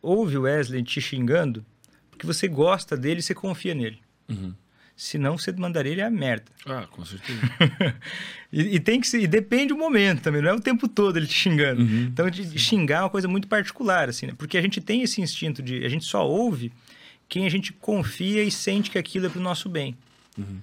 ouve 0.01 0.37
o 0.37 0.41
Wesley 0.43 0.83
te 0.83 0.99
xingando 1.01 1.65
porque 2.11 2.25
você 2.25 2.47
gosta 2.47 2.95
dele 2.95 3.19
e 3.19 3.23
você 3.23 3.33
confia 3.33 3.73
nele. 3.73 3.99
Uhum. 4.29 4.53
Senão 4.95 5.37
você 5.37 5.51
mandaria 5.51 5.91
ele 5.91 6.01
a 6.01 6.09
merda. 6.09 6.45
Ah, 6.65 6.87
com 6.89 7.03
certeza. 7.03 7.39
E, 8.55 8.75
e 8.75 8.79
tem 8.79 9.01
que 9.01 9.07
ser, 9.07 9.25
depende 9.25 9.69
do 9.69 9.77
momento 9.77 10.21
também, 10.21 10.39
não 10.39 10.51
é 10.51 10.53
o 10.53 10.59
tempo 10.59 10.87
todo 10.87 11.17
ele 11.17 11.25
te 11.25 11.33
xingando. 11.33 11.81
Uhum. 11.81 12.03
Então, 12.03 12.29
de, 12.29 12.59
xingar 12.59 12.99
é 12.99 13.01
uma 13.01 13.09
coisa 13.09 13.27
muito 13.27 13.47
particular, 13.47 14.09
assim, 14.09 14.27
né? 14.27 14.33
Porque 14.37 14.59
a 14.59 14.61
gente 14.61 14.79
tem 14.79 15.01
esse 15.01 15.19
instinto 15.21 15.63
de. 15.63 15.83
A 15.83 15.89
gente 15.89 16.05
só 16.05 16.23
ouve 16.23 16.71
quem 17.27 17.47
a 17.47 17.49
gente 17.49 17.73
confia 17.73 18.43
e 18.43 18.51
sente 18.51 18.91
que 18.91 18.97
aquilo 18.99 19.25
é 19.25 19.29
pro 19.29 19.41
nosso 19.41 19.67
bem. 19.67 19.97
Uhum. 20.37 20.59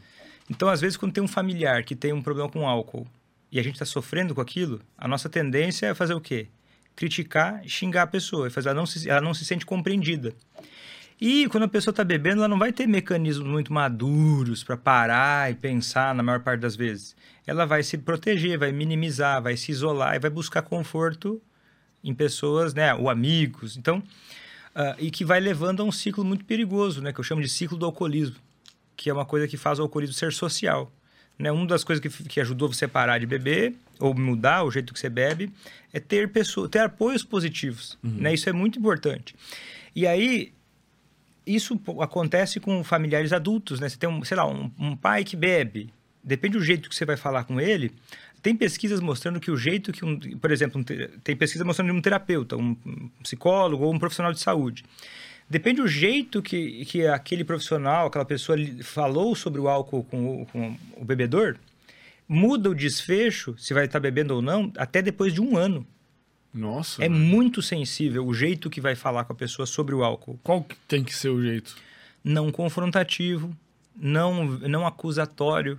Então, 0.49 0.69
às 0.69 0.81
vezes, 0.81 0.97
quando 0.97 1.13
tem 1.13 1.23
um 1.23 1.27
familiar 1.27 1.83
que 1.83 1.97
tem 1.97 2.13
um 2.13 2.23
problema 2.23 2.49
com 2.49 2.69
álcool 2.69 3.09
e 3.51 3.59
a 3.59 3.63
gente 3.63 3.75
está 3.75 3.85
sofrendo 3.85 4.37
com 4.37 4.41
aquilo, 4.41 4.81
a 4.97 5.09
nossa 5.09 5.29
tendência 5.29 5.87
é 5.87 5.95
fazer 5.95 6.15
o 6.15 6.21
quê? 6.21 6.47
Criticar, 6.95 7.61
xingar 7.67 8.03
a 8.03 8.07
pessoa, 8.07 8.47
e 8.47 8.51
fazer 8.51 8.69
ela 8.69 8.79
não 8.79 8.87
se, 8.87 9.11
ela 9.11 9.21
não 9.21 9.35
se 9.35 9.45
sente 9.45 9.67
compreendida. 9.67 10.33
E 11.21 11.47
quando 11.49 11.65
a 11.65 11.69
pessoa 11.69 11.93
está 11.93 12.03
bebendo, 12.03 12.39
ela 12.39 12.49
não 12.49 12.59
vai 12.59 12.73
ter 12.73 12.87
mecanismos 12.87 13.47
muito 13.47 13.73
maduros 13.73 14.65
para 14.65 14.77
parar 14.77 15.51
e 15.51 15.55
pensar 15.55 16.15
na 16.15 16.23
maior 16.23 16.41
parte 16.41 16.61
das 16.61 16.75
vezes. 16.75 17.15
Ela 17.47 17.67
vai 17.67 17.83
se 17.83 17.99
proteger, 17.99 18.59
vai 18.59 18.73
minimizar, 18.73 19.43
vai 19.43 19.55
se 19.55 19.71
isolar 19.71 20.17
e 20.17 20.19
vai 20.19 20.31
buscar 20.31 20.63
conforto 20.63 21.41
em 22.03 22.15
pessoas, 22.15 22.73
né, 22.73 22.95
ou 22.95 23.11
amigos. 23.11 23.77
Então, 23.77 24.03
ah, 24.75 24.97
e 24.99 25.11
que 25.11 25.23
vai 25.23 25.41
levando 25.41 25.81
a 25.81 25.85
um 25.85 25.93
ciclo 25.93 26.25
muito 26.25 26.47
perigoso, 26.47 27.03
né, 27.03 27.13
que 27.13 27.21
eu 27.21 27.25
chamo 27.25 27.43
de 27.43 27.49
ciclo 27.51 27.77
do 27.77 27.85
alcoolismo, 27.85 28.37
que 28.97 29.11
é 29.11 29.13
uma 29.13 29.27
coisa 29.27 29.47
que 29.47 29.59
faz 29.59 29.79
o 29.79 29.83
alcoolismo 29.83 30.15
ser 30.15 30.33
social. 30.33 30.91
Né? 31.39 31.53
Uma 31.53 31.67
das 31.67 31.85
coisas 31.85 32.03
que, 32.03 32.25
que 32.25 32.41
ajudou 32.41 32.73
você 32.73 32.87
a 32.87 32.89
parar 32.89 33.19
de 33.19 33.27
beber 33.27 33.75
ou 33.99 34.15
mudar 34.15 34.63
o 34.63 34.71
jeito 34.71 34.95
que 34.95 35.01
você 35.01 35.11
bebe 35.11 35.53
é 35.93 36.01
ter 36.01 36.31
pessoas, 36.31 36.71
ter 36.71 36.81
apoios 36.81 37.23
positivos. 37.23 37.99
Né? 38.03 38.33
Isso 38.33 38.49
é 38.49 38.53
muito 38.53 38.79
importante. 38.79 39.35
E 39.95 40.07
aí 40.07 40.53
isso 41.55 41.81
acontece 42.01 42.61
com 42.61 42.83
familiares 42.85 43.33
adultos, 43.33 43.81
né? 43.81 43.89
Você 43.89 43.97
tem, 43.97 44.09
um, 44.09 44.25
sei 44.25 44.37
lá, 44.37 44.47
um, 44.47 44.71
um 44.79 44.97
pai 44.97 45.25
que 45.25 45.37
bebe. 45.37 45.93
Depende 46.23 46.59
do 46.59 46.65
jeito 46.65 46.89
que 46.89 46.95
você 46.95 47.05
vai 47.05 47.17
falar 47.17 47.45
com 47.45 47.61
ele. 47.61 47.93
Tem 48.43 48.55
pesquisas 48.55 49.01
mostrando 49.01 49.41
que 49.41 49.51
o 49.51 49.57
jeito 49.57 49.93
que 49.93 50.05
um... 50.05 50.19
Por 50.19 50.51
exemplo, 50.51 50.81
um 50.81 50.85
te- 50.85 51.09
tem 51.25 51.37
pesquisa 51.37 51.65
mostrando 51.65 51.91
de 51.91 51.99
um 51.99 52.01
terapeuta, 52.01 52.57
um, 52.57 52.77
psicólogo 53.23 53.85
ou 53.85 53.93
um 53.95 53.99
profissional 53.99 54.33
de 54.33 54.41
saúde. 54.41 54.85
Depende 55.49 55.81
do 55.83 55.89
jeito 55.89 56.41
que, 56.41 56.85
que 56.85 57.07
aquele 57.07 57.43
profissional, 57.43 58.07
aquela 58.07 58.25
pessoa 58.25 58.57
falou 58.83 59.35
sobre 59.35 59.61
o 59.61 59.69
álcool 59.69 60.05
com 60.05 60.43
o, 60.43 60.47
com 60.47 60.77
o 60.97 61.05
bebedor, 61.05 61.57
muda 62.29 62.71
o 62.71 62.75
desfecho, 62.75 63.57
se 63.59 63.75
vai 63.75 63.87
estar 63.87 63.99
bebendo 63.99 64.35
ou 64.37 64.41
não, 64.41 64.73
até 64.77 65.03
depois 65.03 65.35
de 65.35 65.41
um 65.41 65.57
ano. 65.57 65.85
Nossa. 66.53 67.05
É 67.05 67.09
velho. 67.09 67.21
muito 67.21 67.63
sensível 67.63 68.27
o 68.27 68.35
jeito 68.35 68.69
que 68.69 68.81
vai 68.81 68.95
falar 68.95 69.25
com 69.25 69.33
a 69.33 69.37
pessoa 69.37 69.67
sobre 69.67 69.95
o 69.95 70.03
álcool 70.03 70.39
Qual 70.43 70.63
que 70.63 70.77
tem 70.89 71.05
que 71.05 71.15
ser 71.15 71.29
o 71.29 71.41
jeito? 71.41 71.77
não 72.23 72.53
confrontativo, 72.53 73.57
não, 73.97 74.45
não 74.45 74.87
acusatório. 74.87 75.79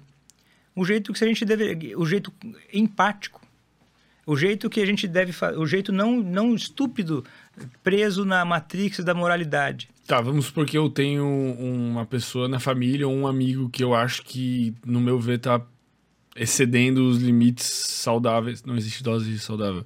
O 0.76 0.86
jeito 0.86 1.14
que 1.14 1.24
a 1.24 1.28
gente 1.28 1.46
deve, 1.46 1.96
o 1.96 2.06
jeito 2.06 2.34
empático. 2.74 3.42
O 4.26 4.36
jeito 4.38 4.70
que 4.70 4.80
a 4.80 4.86
gente 4.86 5.08
deve, 5.08 5.34
o 5.58 5.66
jeito 5.66 5.92
não 5.92 6.22
não 6.22 6.56
estúpido, 6.56 7.26
preso 7.84 8.24
na 8.24 8.46
matrix 8.46 9.04
da 9.04 9.14
moralidade. 9.14 9.90
Tá, 10.06 10.22
vamos 10.22 10.46
supor 10.46 10.66
que 10.66 10.78
eu 10.78 10.90
tenho 10.90 11.26
uma 11.26 12.06
pessoa 12.06 12.48
na 12.48 12.60
família 12.60 13.08
ou 13.08 13.14
um 13.14 13.28
amigo 13.28 13.70
que 13.70 13.84
eu 13.84 13.94
acho 13.94 14.22
que, 14.24 14.74
no 14.86 15.02
meu 15.02 15.20
ver, 15.20 15.40
tá 15.40 15.62
excedendo 16.36 17.08
os 17.08 17.18
limites 17.18 17.66
saudáveis. 17.66 18.64
Não 18.64 18.78
existe 18.78 19.04
dose 19.04 19.38
saudável. 19.40 19.84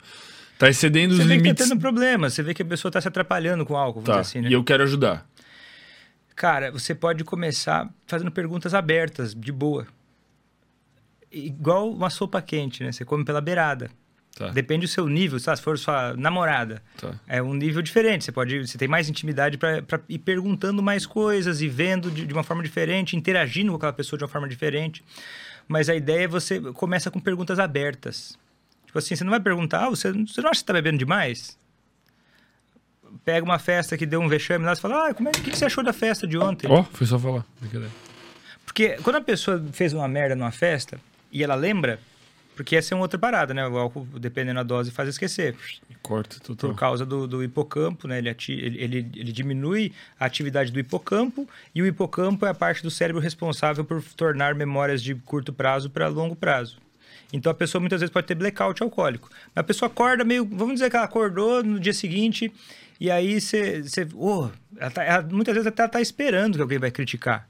Tá 0.58 0.70
excedendo 0.70 1.12
os 1.14 1.18
Você 1.20 1.24
vê 1.26 1.36
que 1.38 1.44
limites. 1.44 1.66
tá 1.68 1.74
tendo 1.74 1.80
problema, 1.82 2.30
você 2.30 2.42
vê 2.42 2.54
que 2.54 2.62
a 2.62 2.66
pessoa 2.66 2.90
está 2.90 3.02
se 3.02 3.08
atrapalhando 3.08 3.66
com 3.66 3.74
o 3.74 3.78
álcool, 3.78 4.02
Tá, 4.04 4.20
assim, 4.20 4.42
né? 4.42 4.50
e 4.50 4.54
eu 4.54 4.64
quero 4.64 4.84
ajudar. 4.84 5.28
Cara, 6.36 6.72
você 6.72 6.94
pode 6.96 7.24
começar 7.24 7.90
fazendo 8.08 8.32
perguntas 8.32 8.74
abertas, 8.74 9.34
de 9.34 9.52
boa. 9.52 9.88
Igual 11.32 11.92
uma 11.92 12.10
sopa 12.10 12.42
quente, 12.42 12.84
né? 12.84 12.92
Você 12.92 13.04
come 13.04 13.26
pela 13.26 13.42
beirada. 13.42 13.90
Tá, 14.36 14.50
Depende 14.50 14.86
do 14.86 14.90
seu 14.90 15.08
nível? 15.08 15.40
Se 15.40 15.56
for 15.62 15.78
sua 15.80 16.14
namorada, 16.16 16.82
tá. 16.98 17.14
é 17.26 17.42
um 17.42 17.54
nível 17.54 17.82
diferente. 17.82 18.26
Você 18.26 18.34
pode, 18.34 18.68
você 18.68 18.78
tem 18.78 18.88
mais 18.88 19.08
intimidade 19.10 19.58
para 19.58 19.82
ir 20.10 20.20
perguntando 20.20 20.84
mais 20.84 21.06
coisas 21.06 21.62
e 21.62 21.70
vendo 21.70 22.12
de, 22.12 22.26
de 22.26 22.34
uma 22.34 22.44
forma 22.44 22.62
diferente, 22.62 23.16
interagindo 23.16 23.72
com 23.72 23.78
aquela 23.78 23.94
pessoa 23.94 24.18
de 24.18 24.24
uma 24.26 24.30
forma 24.30 24.48
diferente. 24.48 25.02
Mas 25.70 25.88
a 25.90 25.96
ideia 25.96 26.26
é 26.26 26.28
você 26.28 26.60
começa 26.74 27.10
com 27.10 27.20
perguntas 27.20 27.60
abertas. 27.60 28.38
Tipo 28.96 29.00
assim, 29.00 29.16
você 29.18 29.26
não 29.26 29.32
vai 29.32 29.42
perguntar, 29.42 29.84
ah, 29.88 29.90
você, 29.90 30.10
você 30.14 30.40
não 30.40 30.50
acha 30.50 30.60
que 30.60 30.64
está 30.64 30.72
bebendo 30.72 30.98
demais? 30.98 31.58
Pega 33.26 33.44
uma 33.44 33.60
festa 33.60 33.98
que 33.98 34.06
deu 34.06 34.22
um 34.22 34.30
vexame 34.30 34.64
lá 34.64 34.72
e 34.72 34.76
fala, 34.78 35.10
ah, 35.10 35.14
como 35.14 35.28
é, 35.28 35.32
o 35.32 35.34
que 35.34 35.54
você 35.54 35.66
achou 35.66 35.84
da 35.84 35.92
festa 35.92 36.26
de 36.26 36.38
ontem? 36.38 36.72
Ó, 36.72 36.82
foi 36.82 37.06
só 37.06 37.20
falar. 37.20 37.46
Porque 38.66 38.92
quando 39.04 39.18
a 39.18 39.22
pessoa 39.22 39.62
fez 39.74 39.92
uma 39.92 40.08
merda 40.08 40.34
numa 40.34 40.52
festa 40.52 40.98
e 41.30 41.44
ela 41.44 41.56
lembra, 41.56 42.00
porque 42.56 42.74
essa 42.78 42.94
é 42.94 42.96
uma 42.96 43.02
outra 43.02 43.20
parada, 43.20 43.54
né? 43.54 43.68
O 43.68 43.78
álcool, 43.78 44.08
dependendo 44.18 44.56
da 44.56 44.64
dose, 44.64 44.92
faz 44.92 45.10
esquecer. 45.10 45.58
Corta 46.02 46.40
total. 46.40 46.70
Por 46.70 46.80
causa 46.80 47.06
do, 47.06 47.28
do 47.28 47.44
hipocampo, 47.44 48.08
né? 48.08 48.20
Ele, 48.20 48.30
ati- 48.30 48.54
ele, 48.54 48.82
ele, 48.82 48.98
ele 49.14 49.32
diminui 49.34 49.92
a 50.18 50.24
atividade 50.26 50.72
do 50.72 50.80
hipocampo 50.80 51.50
e 51.74 51.82
o 51.82 51.86
hipocampo 51.86 52.46
é 52.46 52.50
a 52.50 52.54
parte 52.54 52.82
do 52.82 52.90
cérebro 52.90 53.22
responsável 53.22 53.84
por 53.84 54.02
tornar 54.16 54.56
memórias 54.56 55.04
de 55.04 55.16
curto 55.16 55.52
prazo 55.52 55.90
para 55.90 56.08
longo 56.08 56.34
prazo. 56.34 56.78
Então 57.36 57.52
a 57.52 57.56
pessoa 57.56 57.80
muitas 57.80 58.00
vezes 58.02 58.12
pode 58.14 58.26
ter 58.28 58.36
blackout 58.36 58.82
alcoólico. 58.82 59.30
A 59.56 59.62
pessoa 59.64 59.88
acorda 59.88 60.24
meio. 60.24 60.46
Vamos 60.46 60.76
dizer 60.76 60.90
que 60.90 60.96
ela 60.96 61.06
acordou 61.06 61.64
no 61.64 61.80
dia 61.80 61.94
seguinte 61.94 62.52
e 63.00 63.12
aí 63.12 63.40
você. 63.42 63.84
oh, 64.16 64.50
ela 64.78 64.90
tá- 64.92 65.04
ela 65.04 65.22
muitas 65.24 65.54
vezes 65.54 65.68
até 65.68 65.84
ela 65.84 65.92
tá 65.92 66.02
esperando 66.02 66.56
que 66.56 66.62
alguém 66.62 66.80
vai 66.80 66.92
criticar. 66.92 67.48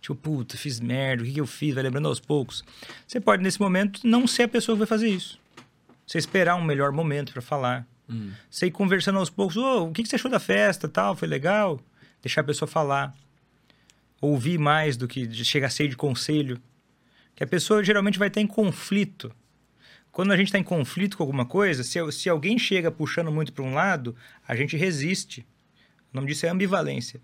Tipo, 0.00 0.14
puta, 0.14 0.56
fiz 0.56 0.78
merda, 0.80 1.22
o 1.22 1.26
que, 1.26 1.32
que 1.32 1.40
eu 1.40 1.46
fiz? 1.46 1.74
Vai 1.74 1.82
lembrando 1.82 2.06
aos 2.08 2.20
poucos. 2.20 2.62
Você 3.06 3.20
pode, 3.20 3.42
nesse 3.42 3.60
momento, 3.60 4.00
não 4.04 4.26
ser 4.28 4.44
a 4.44 4.48
pessoa 4.48 4.74
que 4.76 4.78
vai 4.80 4.86
fazer 4.86 5.08
isso. 5.08 5.38
Você 6.06 6.18
esperar 6.18 6.54
um 6.56 6.62
melhor 6.64 6.92
momento 6.92 7.32
para 7.32 7.42
falar. 7.42 7.86
Você 8.48 8.66
ir 8.66 8.70
conversando 8.70 9.18
aos 9.18 9.28
poucos, 9.28 9.56
"Ô, 9.56 9.86
o 9.88 9.92
que 9.92 10.02
que 10.02 10.08
você 10.08 10.14
achou 10.16 10.30
da 10.30 10.38
festa, 10.40 10.88
tal, 10.88 11.14
foi 11.16 11.28
legal? 11.28 11.80
Deixar 12.22 12.40
a 12.40 12.44
pessoa 12.44 12.66
falar. 12.68 13.14
Ouvir 14.20 14.58
mais 14.58 14.96
do 14.96 15.06
que 15.06 15.32
chegar 15.44 15.68
cheio 15.70 15.88
de 15.88 15.96
conselho. 15.96 16.60
Que 17.38 17.44
a 17.44 17.46
pessoa 17.46 17.84
geralmente 17.84 18.18
vai 18.18 18.26
estar 18.26 18.40
em 18.40 18.48
conflito. 18.48 19.32
Quando 20.10 20.32
a 20.32 20.36
gente 20.36 20.48
está 20.48 20.58
em 20.58 20.64
conflito 20.64 21.16
com 21.16 21.22
alguma 21.22 21.46
coisa, 21.46 21.84
se, 21.84 22.00
se 22.10 22.28
alguém 22.28 22.58
chega 22.58 22.90
puxando 22.90 23.30
muito 23.30 23.52
para 23.52 23.62
um 23.62 23.74
lado, 23.74 24.16
a 24.44 24.56
gente 24.56 24.76
resiste. 24.76 25.46
O 26.12 26.16
nome 26.16 26.26
disso 26.26 26.46
é 26.46 26.48
ambivalência. 26.48 27.20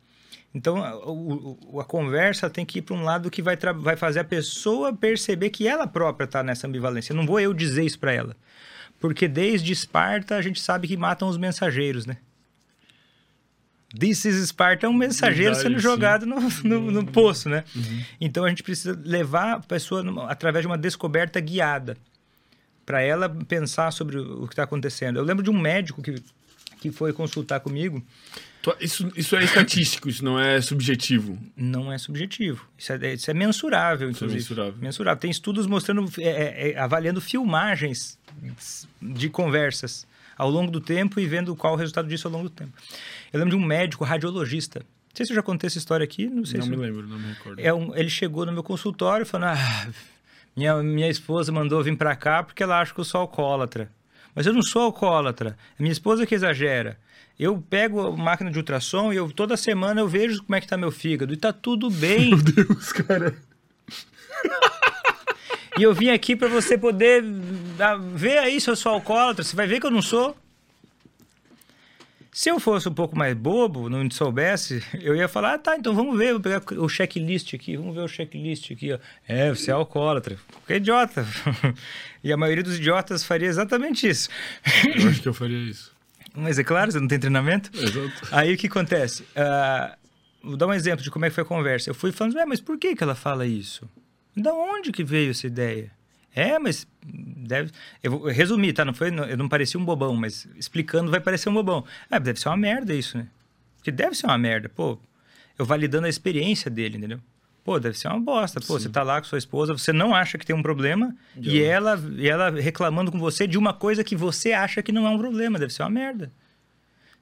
Então, 0.54 0.76
a, 0.76 1.80
a 1.80 1.84
conversa 1.84 2.48
tem 2.48 2.64
que 2.64 2.78
ir 2.78 2.82
para 2.82 2.94
um 2.94 3.02
lado 3.02 3.28
que 3.28 3.42
vai, 3.42 3.56
vai 3.56 3.96
fazer 3.96 4.20
a 4.20 4.24
pessoa 4.24 4.94
perceber 4.94 5.50
que 5.50 5.66
ela 5.66 5.84
própria 5.84 6.26
está 6.26 6.44
nessa 6.44 6.68
ambivalência. 6.68 7.12
Não 7.12 7.26
vou 7.26 7.40
eu 7.40 7.52
dizer 7.52 7.82
isso 7.82 7.98
para 7.98 8.12
ela. 8.12 8.36
Porque 9.00 9.26
desde 9.26 9.72
Esparta 9.72 10.36
a 10.36 10.42
gente 10.42 10.60
sabe 10.60 10.86
que 10.86 10.96
matam 10.96 11.26
os 11.26 11.36
mensageiros, 11.36 12.06
né? 12.06 12.18
This 13.98 14.24
is 14.24 14.36
Esparta 14.36 14.86
é 14.86 14.88
um 14.88 14.92
mensageiro 14.92 15.54
Verdade, 15.54 15.62
sendo 15.62 15.78
jogado 15.80 16.26
no, 16.26 16.40
no, 16.64 16.90
no 16.90 17.06
poço, 17.06 17.48
né? 17.48 17.64
Então 18.20 18.44
a 18.44 18.48
gente 18.48 18.62
precisa 18.62 18.98
levar 19.04 19.52
a 19.54 19.60
pessoa 19.60 20.02
numa- 20.02 20.28
através 20.30 20.62
de 20.62 20.66
uma 20.66 20.78
descoberta 20.78 21.38
guiada 21.40 21.96
para 22.84 23.00
ela 23.00 23.28
pensar 23.28 23.90
sobre 23.92 24.18
o 24.18 24.46
que 24.46 24.52
está 24.52 24.64
acontecendo. 24.64 25.18
Eu 25.18 25.24
lembro 25.24 25.42
de 25.42 25.50
um 25.50 25.58
médico 25.58 26.02
que, 26.02 26.16
que 26.80 26.90
foi 26.90 27.12
consultar 27.12 27.60
comigo. 27.60 28.04
Isso, 28.80 29.12
isso 29.14 29.36
é 29.36 29.44
estatístico, 29.44 30.08
isso 30.08 30.24
não 30.24 30.40
é 30.40 30.58
subjetivo. 30.60 31.38
Não 31.54 31.92
é 31.92 31.98
subjetivo. 31.98 32.66
Isso 32.78 32.92
é, 32.94 33.12
isso 33.14 33.30
é 33.30 33.34
mensurável, 33.34 34.08
Isso 34.10 34.24
é 34.24 34.26
inclusive. 34.26 34.74
mensurável. 34.80 35.20
Tem 35.20 35.30
estudos 35.30 35.66
mostrando, 35.66 36.10
é, 36.18 36.22
é, 36.28 36.70
é, 36.72 36.78
avaliando 36.78 37.20
filmagens 37.20 38.18
de 39.02 39.28
conversas 39.28 40.06
ao 40.36 40.50
longo 40.50 40.70
do 40.70 40.80
tempo 40.80 41.20
e 41.20 41.26
vendo 41.26 41.54
qual 41.54 41.74
o 41.74 41.76
resultado 41.76 42.08
disso 42.08 42.26
ao 42.26 42.32
longo 42.32 42.48
do 42.48 42.54
tempo. 42.54 42.72
Eu 43.34 43.40
lembro 43.40 43.56
de 43.58 43.62
um 43.62 43.66
médico 43.66 44.04
radiologista. 44.04 44.78
Não 44.78 45.16
sei 45.16 45.26
se 45.26 45.32
eu 45.32 45.36
já 45.36 45.42
contei 45.42 45.66
essa 45.66 45.76
história 45.78 46.04
aqui, 46.04 46.26
não 46.28 46.44
sei 46.44 46.58
não 46.58 46.66
se... 46.66 46.70
me 46.70 46.76
lembro, 46.76 47.06
não 47.06 47.18
me 47.18 47.28
recordo. 47.32 47.60
É 47.60 47.74
um- 47.74 47.94
ele 47.96 48.08
chegou 48.08 48.46
no 48.46 48.52
meu 48.52 48.62
consultório 48.62 49.26
falando: 49.26 49.58
ah, 49.58 49.88
minha, 50.56 50.76
minha 50.82 51.08
esposa 51.10 51.50
mandou 51.50 51.82
vir 51.82 51.96
pra 51.96 52.14
cá 52.14 52.44
porque 52.44 52.62
ela 52.62 52.80
acha 52.80 52.94
que 52.94 53.00
eu 53.00 53.04
sou 53.04 53.20
alcoólatra. 53.20 53.90
Mas 54.36 54.46
eu 54.46 54.52
não 54.52 54.62
sou 54.62 54.82
alcoólatra. 54.82 55.56
É 55.78 55.82
minha 55.82 55.92
esposa 55.92 56.24
que 56.26 56.34
exagera. 56.34 56.96
Eu 57.38 57.60
pego 57.68 58.00
a 58.06 58.16
máquina 58.16 58.50
de 58.52 58.58
ultrassom 58.58 59.12
e 59.12 59.16
eu, 59.16 59.28
toda 59.32 59.56
semana 59.56 60.00
eu 60.00 60.06
vejo 60.08 60.42
como 60.44 60.54
é 60.54 60.60
que 60.60 60.68
tá 60.68 60.76
meu 60.76 60.92
fígado. 60.92 61.32
E 61.32 61.36
tá 61.36 61.52
tudo 61.52 61.90
bem. 61.90 62.30
Meu 62.30 62.38
Deus, 62.42 62.92
cara. 62.92 63.34
e 65.76 65.82
eu 65.82 65.92
vim 65.92 66.10
aqui 66.10 66.36
pra 66.36 66.46
você 66.48 66.78
poder 66.78 67.24
ver 68.14 68.38
aí 68.38 68.60
se 68.60 68.70
eu 68.70 68.76
sou 68.76 68.92
alcoólatra. 68.92 69.42
Você 69.42 69.56
vai 69.56 69.66
ver 69.66 69.80
que 69.80 69.86
eu 69.86 69.90
não 69.90 70.02
sou. 70.02 70.36
Se 72.34 72.48
eu 72.50 72.58
fosse 72.58 72.88
um 72.88 72.92
pouco 72.92 73.16
mais 73.16 73.32
bobo, 73.32 73.88
não 73.88 74.10
soubesse, 74.10 74.82
eu 75.00 75.14
ia 75.14 75.28
falar, 75.28 75.54
ah, 75.54 75.58
tá, 75.58 75.76
então 75.76 75.94
vamos 75.94 76.18
ver, 76.18 76.32
vou 76.32 76.40
pegar 76.40 76.60
o 76.78 76.88
checklist 76.88 77.54
aqui, 77.54 77.76
vamos 77.76 77.94
ver 77.94 78.00
o 78.00 78.08
checklist 78.08 78.72
aqui, 78.72 78.92
ó. 78.92 78.98
É, 79.28 79.50
você 79.50 79.70
é 79.70 79.74
alcoólatra. 79.74 80.36
Que 80.66 80.74
idiota. 80.74 81.24
e 82.24 82.32
a 82.32 82.36
maioria 82.36 82.64
dos 82.64 82.74
idiotas 82.76 83.22
faria 83.22 83.46
exatamente 83.46 84.08
isso. 84.08 84.28
Eu 84.84 85.10
acho 85.10 85.22
que 85.22 85.28
eu 85.28 85.32
faria 85.32 85.56
isso. 85.58 85.92
Mas 86.34 86.58
é 86.58 86.64
claro, 86.64 86.90
você 86.90 86.98
não 86.98 87.06
tem 87.06 87.20
treinamento. 87.20 87.70
Exato. 87.72 88.28
Aí 88.32 88.52
o 88.52 88.56
que 88.56 88.66
acontece? 88.66 89.24
Ah, 89.36 89.96
vou 90.42 90.56
dar 90.56 90.66
um 90.66 90.74
exemplo 90.74 91.04
de 91.04 91.12
como 91.12 91.24
é 91.24 91.28
que 91.28 91.36
foi 91.36 91.44
a 91.44 91.46
conversa. 91.46 91.88
Eu 91.90 91.94
fui 91.94 92.10
falando, 92.10 92.34
"Ué, 92.34 92.44
mas 92.44 92.60
por 92.60 92.76
que, 92.76 92.96
que 92.96 93.04
ela 93.04 93.14
fala 93.14 93.46
isso? 93.46 93.88
Da 94.36 94.52
onde 94.52 94.90
que 94.90 95.04
veio 95.04 95.30
essa 95.30 95.46
ideia? 95.46 95.92
É, 96.34 96.58
mas 96.58 96.86
deve. 97.06 97.70
Eu 98.02 98.10
vou 98.10 98.28
resumir, 98.28 98.72
tá? 98.72 98.84
Não 98.84 98.92
foi, 98.92 99.08
eu 99.08 99.36
não 99.36 99.48
parecia 99.48 99.78
um 99.78 99.84
bobão, 99.84 100.16
mas 100.16 100.48
explicando 100.56 101.10
vai 101.10 101.20
parecer 101.20 101.48
um 101.48 101.54
bobão. 101.54 101.84
Ah, 102.10 102.18
deve 102.18 102.40
ser 102.40 102.48
uma 102.48 102.56
merda 102.56 102.92
isso, 102.92 103.16
né? 103.16 103.28
Porque 103.76 103.92
deve 103.92 104.16
ser 104.16 104.26
uma 104.26 104.38
merda. 104.38 104.68
Pô, 104.68 104.98
eu 105.58 105.64
validando 105.64 106.06
a 106.06 106.10
experiência 106.10 106.70
dele, 106.70 106.96
entendeu? 106.96 107.20
Pô, 107.62 107.78
deve 107.80 107.96
ser 107.96 108.08
uma 108.08 108.20
bosta. 108.20 108.60
Pô, 108.60 108.78
você 108.78 108.88
tá 108.88 109.02
lá 109.02 109.20
com 109.20 109.26
sua 109.26 109.38
esposa, 109.38 109.72
você 109.72 109.92
não 109.92 110.14
acha 110.14 110.36
que 110.36 110.44
tem 110.44 110.54
um 110.54 110.62
problema 110.62 111.16
e 111.36 111.62
ela, 111.62 111.98
e 112.16 112.28
ela 112.28 112.50
reclamando 112.50 113.10
com 113.10 113.18
você 113.18 113.46
de 113.46 113.56
uma 113.56 113.72
coisa 113.72 114.04
que 114.04 114.14
você 114.14 114.52
acha 114.52 114.82
que 114.82 114.92
não 114.92 115.06
é 115.06 115.10
um 115.10 115.18
problema. 115.18 115.58
Deve 115.58 115.72
ser 115.72 115.82
uma 115.82 115.90
merda. 115.90 116.30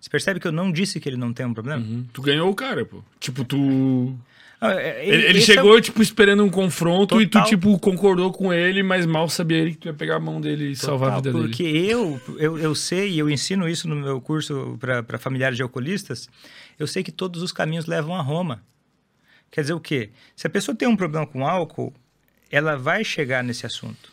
Você 0.00 0.10
percebe 0.10 0.40
que 0.40 0.48
eu 0.48 0.52
não 0.52 0.72
disse 0.72 0.98
que 0.98 1.08
ele 1.08 1.16
não 1.16 1.32
tem 1.32 1.46
um 1.46 1.54
problema? 1.54 1.80
Uhum. 1.80 2.04
Tu 2.12 2.20
ganhou 2.22 2.50
o 2.50 2.54
cara, 2.56 2.84
pô. 2.84 3.04
Tipo, 3.20 3.44
tu. 3.44 4.18
Ah, 4.64 4.74
é- 4.74 5.04
Ele, 5.08 5.26
ele 5.26 5.38
é 5.38 5.42
chegou, 5.42 5.80
tipo, 5.80 6.00
esperando 6.00 6.44
um 6.44 6.48
confronto 6.48 7.20
e 7.20 7.26
tu, 7.26 7.32
Total. 7.32 7.48
tipo, 7.48 7.76
concordou 7.80 8.32
com 8.32 8.52
ele, 8.52 8.80
mas 8.80 9.04
mal 9.04 9.28
sabia 9.28 9.58
ele 9.58 9.72
que 9.72 9.78
tu 9.78 9.86
ia 9.88 9.92
pegar 9.92 10.16
a 10.16 10.20
mão 10.20 10.40
dele 10.40 10.70
e 10.70 10.76
salvar 10.76 11.10
a 11.10 11.16
vida 11.16 11.32
Total, 11.32 11.48
dele. 11.48 11.52
Porque 11.52 11.64
eu, 11.64 12.20
eu, 12.38 12.56
eu 12.58 12.74
sei, 12.74 13.10
e 13.10 13.18
eu 13.18 13.28
ensino 13.28 13.68
isso 13.68 13.88
no 13.88 13.96
meu 13.96 14.20
curso 14.20 14.78
para 14.78 15.18
familiares 15.18 15.56
de 15.56 15.64
alcoolistas, 15.64 16.28
eu 16.78 16.86
sei 16.86 17.02
que 17.02 17.10
todos 17.10 17.42
os 17.42 17.50
caminhos 17.50 17.86
levam 17.86 18.14
a 18.14 18.22
Roma. 18.22 18.62
Quer 19.50 19.62
dizer 19.62 19.74
o 19.74 19.80
quê? 19.80 20.10
Se 20.36 20.46
a 20.46 20.50
pessoa 20.50 20.74
tem 20.76 20.86
um 20.86 20.96
problema 20.96 21.26
com 21.26 21.44
álcool, 21.46 21.92
ela 22.48 22.76
vai 22.76 23.02
chegar 23.02 23.42
nesse 23.42 23.66
assunto. 23.66 24.12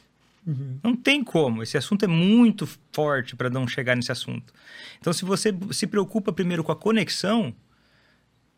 Não 0.84 0.96
tem 0.96 1.24
como. 1.24 1.62
Esse 1.62 1.78
assunto 1.78 2.04
é 2.06 2.08
muito 2.08 2.68
forte 2.92 3.36
para 3.36 3.52
não 3.52 3.68
chegar 3.68 3.96
nesse 3.96 4.12
assunto. 4.12 4.52
Então, 5.00 5.14
se 5.14 5.24
você 5.24 5.54
se 5.72 5.86
preocupa 5.86 6.34
primeiro 6.34 6.64
com 6.64 6.72
a 6.72 6.76
conexão, 6.76 7.54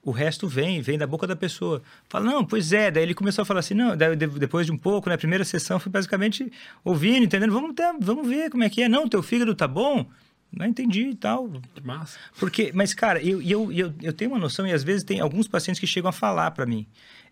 o 0.04 0.12
resto 0.12 0.48
vem, 0.48 0.82
vem 0.82 0.98
da 0.98 1.06
boca 1.06 1.28
da 1.28 1.36
pessoa. 1.36 1.82
Fala, 2.10 2.26
não, 2.26 2.44
pois 2.46 2.74
é. 2.74 2.90
Daí 2.90 3.04
ele 3.04 3.14
começou 3.14 3.44
a 3.44 3.46
falar 3.46 3.60
assim, 3.60 3.74
não, 3.74 3.96
daí 3.96 4.16
de- 4.16 4.28
depois 4.28 4.66
de 4.66 4.72
um 4.72 4.78
pouco, 4.78 5.10
na 5.10 5.18
primeira 5.18 5.44
sessão, 5.46 5.80
foi 5.80 5.92
basicamente 5.92 6.52
ouvindo, 6.84 7.24
entendendo, 7.24 7.54
vamos, 7.54 7.74
ter, 7.76 7.94
vamos 8.00 8.28
ver 8.28 8.50
como 8.50 8.64
é 8.64 8.70
que 8.70 8.82
é. 8.82 8.90
Não, 8.90 9.08
teu 9.08 9.22
fígado 9.22 9.54
tá 9.54 9.68
bom? 9.68 10.06
Não 10.52 10.66
entendi 10.66 11.10
e 11.10 11.16
tal. 11.16 11.50
Que 11.74 11.82
massa. 11.86 12.18
Porque, 12.40 12.72
mas, 12.74 12.94
cara, 12.94 13.22
eu, 13.24 13.42
eu, 13.42 13.72
eu, 13.72 13.94
eu 14.02 14.12
tenho 14.12 14.32
uma 14.32 14.40
noção, 14.40 14.68
e 14.68 14.74
às 14.74 14.84
vezes 14.84 15.04
tem 15.04 15.20
alguns 15.20 15.48
pacientes 15.48 15.80
que 15.80 15.88
chegam 15.88 16.10
a 16.10 16.12
falar 16.14 16.52
para 16.52 16.66
mim. 16.66 16.86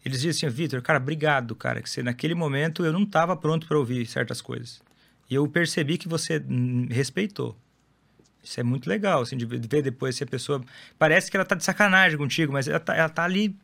Eles 0.05 0.21
dizem 0.21 0.47
assim, 0.47 0.55
Vitor, 0.55 0.81
cara, 0.81 0.97
obrigado, 0.99 1.53
cara, 1.55 1.81
que 1.81 1.89
você, 1.89 2.01
naquele 2.01 2.33
momento 2.33 2.85
eu 2.85 2.93
não 2.93 3.03
estava 3.03 3.35
pronto 3.35 3.67
para 3.67 3.77
ouvir 3.77 4.05
certas 4.05 4.41
coisas. 4.41 4.81
E 5.29 5.35
eu 5.35 5.45
percebi 5.47 5.97
que 5.97 6.07
você 6.07 6.41
respeitou. 6.89 7.57
Isso 8.49 8.59
é 8.59 8.63
muito 8.63 8.89
legal, 8.89 9.21
assim, 9.21 9.37
de 9.37 9.45
ver 9.45 9.83
depois 9.83 10.15
se 10.15 10.23
a 10.23 10.27
pessoa... 10.27 10.59
Parece 10.97 11.29
que 11.29 11.37
ela 11.37 11.45
tá 11.45 11.53
de 11.53 11.63
sacanagem 11.63 12.17
contigo, 12.17 12.51
mas 12.51 12.67
ela 12.67 12.79
tá, 12.79 12.95
ela 12.95 13.07
tá 13.07 13.23
ali... 13.23 13.55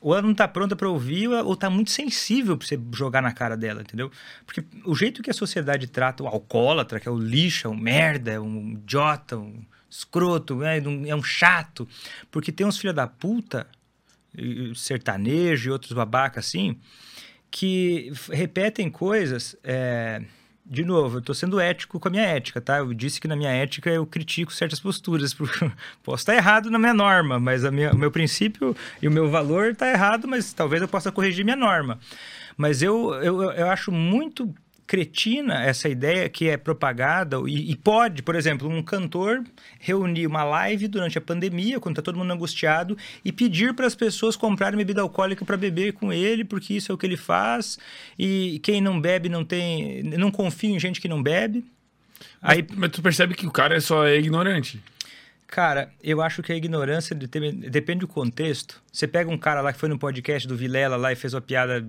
Ou 0.00 0.12
ela 0.12 0.22
não 0.22 0.32
tá 0.32 0.46
pronta 0.46 0.76
para 0.76 0.88
ouvir, 0.88 1.26
ou 1.26 1.56
tá 1.56 1.68
muito 1.68 1.90
sensível 1.90 2.56
para 2.56 2.64
você 2.64 2.78
jogar 2.94 3.20
na 3.20 3.32
cara 3.32 3.56
dela, 3.56 3.80
entendeu? 3.80 4.08
Porque 4.46 4.62
o 4.84 4.94
jeito 4.94 5.20
que 5.20 5.30
a 5.30 5.34
sociedade 5.34 5.88
trata 5.88 6.22
o 6.22 6.28
alcoólatra, 6.28 7.00
que 7.00 7.08
é 7.08 7.10
o 7.10 7.18
lixo, 7.18 7.66
é 7.66 7.70
um 7.70 7.76
merda, 7.76 8.30
é 8.30 8.38
um 8.38 8.74
idiota, 8.74 9.36
um 9.36 9.64
escroto, 9.90 10.62
é 10.62 10.80
um, 10.80 11.04
é 11.04 11.16
um 11.16 11.22
chato. 11.24 11.88
Porque 12.30 12.52
tem 12.52 12.64
uns 12.64 12.78
filha 12.78 12.92
da 12.92 13.08
puta, 13.08 13.66
sertanejo 14.76 15.70
e 15.70 15.72
outros 15.72 15.90
babacas 15.90 16.46
assim, 16.46 16.78
que 17.50 18.12
repetem 18.30 18.88
coisas. 18.88 19.56
é, 19.64 20.22
De 20.70 20.84
novo, 20.84 21.16
eu 21.18 21.22
tô 21.22 21.32
sendo 21.32 21.58
ético 21.58 21.98
com 21.98 22.08
a 22.08 22.10
minha 22.10 22.22
ética, 22.24 22.60
tá? 22.60 22.76
Eu 22.78 22.92
disse 22.92 23.18
que 23.20 23.26
na 23.26 23.34
minha 23.34 23.50
ética 23.50 23.88
eu 23.90 24.04
critico 24.04 24.52
certas 24.52 24.78
posturas. 24.78 25.32
porque 25.32 25.70
Posso 26.04 26.20
estar 26.22 26.34
errado 26.34 26.70
na 26.70 26.78
minha 26.78 26.92
norma, 26.92 27.38
mas 27.40 27.62
minha- 27.70 27.92
o 27.92 27.96
meu 27.96 28.10
princípio 28.10 28.76
e 29.00 29.08
o 29.08 29.10
meu 29.10 29.30
valor 29.30 29.74
tá 29.74 29.90
errado, 29.90 30.28
mas 30.28 30.52
talvez 30.52 30.82
eu 30.82 30.88
possa 30.88 31.10
corrigir 31.10 31.42
minha 31.42 31.56
norma. 31.56 31.98
Mas 32.56 32.82
eu, 32.82 33.14
eu, 33.14 33.42
eu 33.52 33.70
acho 33.70 33.90
muito 33.90 34.54
cretina 34.88 35.62
essa 35.62 35.86
ideia 35.86 36.30
que 36.30 36.48
é 36.48 36.56
propagada 36.56 37.36
e, 37.46 37.70
e 37.70 37.76
pode, 37.76 38.22
por 38.22 38.34
exemplo, 38.34 38.66
um 38.66 38.82
cantor 38.82 39.44
reunir 39.78 40.26
uma 40.26 40.42
live 40.42 40.88
durante 40.88 41.18
a 41.18 41.20
pandemia, 41.20 41.78
quando 41.78 41.92
está 41.92 42.02
todo 42.02 42.18
mundo 42.18 42.32
angustiado, 42.32 42.96
e 43.22 43.30
pedir 43.30 43.74
para 43.74 43.86
as 43.86 43.94
pessoas 43.94 44.34
comprarem 44.34 44.78
bebida 44.78 45.02
alcoólica 45.02 45.44
para 45.44 45.58
beber 45.58 45.92
com 45.92 46.10
ele, 46.10 46.42
porque 46.42 46.72
isso 46.72 46.90
é 46.90 46.94
o 46.94 46.98
que 46.98 47.04
ele 47.04 47.18
faz, 47.18 47.78
e 48.18 48.58
quem 48.62 48.80
não 48.80 48.98
bebe 48.98 49.28
não 49.28 49.44
tem, 49.44 50.02
não 50.04 50.30
confia 50.30 50.70
em 50.70 50.80
gente 50.80 51.02
que 51.02 51.08
não 51.08 51.22
bebe. 51.22 51.66
Aí, 52.40 52.64
Mas, 52.66 52.78
mas 52.78 52.90
tu 52.90 53.02
percebe 53.02 53.34
que 53.34 53.46
o 53.46 53.50
cara 53.50 53.78
só 53.82 54.06
é 54.06 54.16
ignorante. 54.16 54.82
Cara, 55.46 55.90
eu 56.02 56.22
acho 56.22 56.42
que 56.42 56.50
a 56.50 56.56
ignorância 56.56 57.14
de- 57.14 57.26
depende 57.26 58.00
do 58.00 58.08
contexto. 58.08 58.82
Você 58.90 59.06
pega 59.06 59.30
um 59.30 59.36
cara 59.38 59.60
lá 59.60 59.70
que 59.70 59.78
foi 59.78 59.88
no 59.90 59.98
podcast 59.98 60.48
do 60.48 60.56
Vilela 60.56 60.96
lá 60.96 61.12
e 61.12 61.16
fez 61.16 61.34
uma 61.34 61.40
piada 61.42 61.86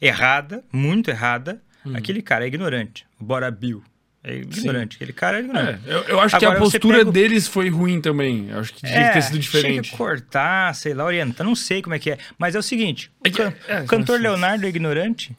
errada, 0.00 0.64
muito 0.72 1.10
errada. 1.10 1.60
Aquele 1.94 2.22
cara 2.22 2.44
é 2.44 2.48
ignorante. 2.48 3.06
O 3.20 3.24
Bora 3.24 3.50
Bill. 3.50 3.82
É 4.24 4.36
ignorante. 4.36 4.94
Aquele 4.96 5.12
cara 5.12 5.38
é 5.38 5.40
É, 5.40 5.44
ignorante. 5.44 5.80
eu, 5.84 6.02
eu 6.04 6.20
acho 6.20 6.38
que 6.38 6.44
a 6.44 6.48
Agora, 6.50 6.60
postura 6.64 6.98
pega 6.98 7.10
deles 7.10 7.48
foi 7.48 7.68
ruim 7.70 8.00
também. 8.00 8.50
Eu 8.50 8.60
acho 8.60 8.72
que 8.72 8.80
tinha 8.86 9.08
que 9.08 9.14
ter 9.14 9.22
sido 9.22 9.38
diferente. 9.38 9.90
que 9.90 9.96
cortar, 9.96 10.72
sei 10.76 10.94
lá, 10.94 11.04
orientar. 11.04 11.44
Não 11.44 11.56
sei 11.56 11.82
como 11.82 11.94
é 11.94 11.98
que 11.98 12.12
é. 12.12 12.18
Mas 12.38 12.54
é 12.54 12.58
o 12.58 12.62
seguinte: 12.62 13.10
o, 13.24 13.26
É 13.26 13.30
can- 13.32 13.52
é, 13.66 13.80
o 13.80 13.86
cantor 13.86 14.16
são- 14.16 14.22
Leonardo 14.22 14.64
é 14.64 14.68
ignorante. 14.68 15.36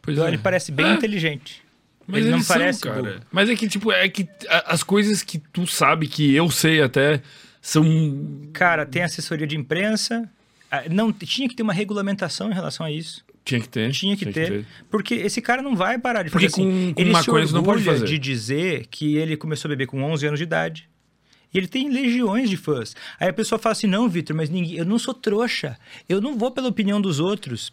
Pois 0.00 0.16
então 0.16 0.26
é. 0.26 0.30
ele 0.30 0.38
parece 0.38 0.72
bem 0.72 0.86
É, 0.86 0.92
inteligente. 0.94 1.62
Mas 2.06 2.20
ele 2.22 2.30
não 2.30 2.40
são, 2.42 2.56
parece 2.56 2.80
cara. 2.80 3.02
burro. 3.02 3.20
Mas 3.30 3.48
é 3.50 3.54
que, 3.56 3.68
tipo, 3.68 3.92
é 3.92 4.08
que 4.08 4.26
as 4.66 4.82
coisas 4.82 5.22
que 5.22 5.38
tu 5.38 5.66
sabe, 5.66 6.06
que 6.08 6.34
eu 6.34 6.50
sei 6.50 6.80
até, 6.82 7.20
são. 7.60 7.84
Cara, 8.52 8.86
tem 8.86 9.02
assessoria 9.02 9.46
de 9.46 9.56
imprensa. 9.56 10.28
Ah, 10.70 10.82
Não, 10.90 11.12
tinha 11.12 11.48
que 11.48 11.54
ter 11.54 11.62
uma 11.62 11.72
regulamentação 11.72 12.50
em 12.50 12.54
relação 12.54 12.84
a 12.86 12.90
isso. 12.90 13.24
Tinha 13.44 13.60
que 13.60 13.68
ter. 13.68 13.90
Tinha 13.92 14.16
que 14.16 14.26
ter. 14.26 14.64
Porque 14.90 15.14
esse 15.14 15.42
cara 15.42 15.60
não 15.60 15.76
vai 15.76 15.98
parar 15.98 16.22
de 16.22 16.30
Porque 16.30 16.48
fazer 16.48 16.62
assim. 16.62 16.88
com- 16.88 16.94
com 16.94 17.00
ele 17.02 17.14
se 17.14 17.26
você 17.26 17.52
não 17.54 17.62
pode 17.62 17.78
orgulha 17.80 17.92
fazer. 17.98 18.06
de 18.06 18.18
dizer 18.18 18.86
que 18.86 19.16
ele 19.16 19.36
começou 19.36 19.68
a 19.68 19.70
beber 19.70 19.86
com 19.86 20.02
11 20.02 20.26
anos 20.26 20.38
de 20.38 20.44
idade. 20.44 20.88
E 21.52 21.58
ele 21.58 21.68
tem 21.68 21.88
legiões 21.90 22.48
de 22.50 22.56
fãs. 22.56 22.96
Aí 23.20 23.28
a 23.28 23.32
pessoa 23.32 23.58
fala 23.58 23.72
assim: 23.72 23.86
não, 23.86 24.08
Vitor, 24.08 24.34
mas 24.34 24.48
ninguém, 24.48 24.76
eu 24.76 24.84
não 24.84 24.98
sou 24.98 25.12
trouxa. 25.14 25.78
Eu 26.08 26.20
não 26.20 26.36
vou 26.38 26.50
pela 26.50 26.68
opinião 26.68 27.00
dos 27.00 27.20
outros. 27.20 27.72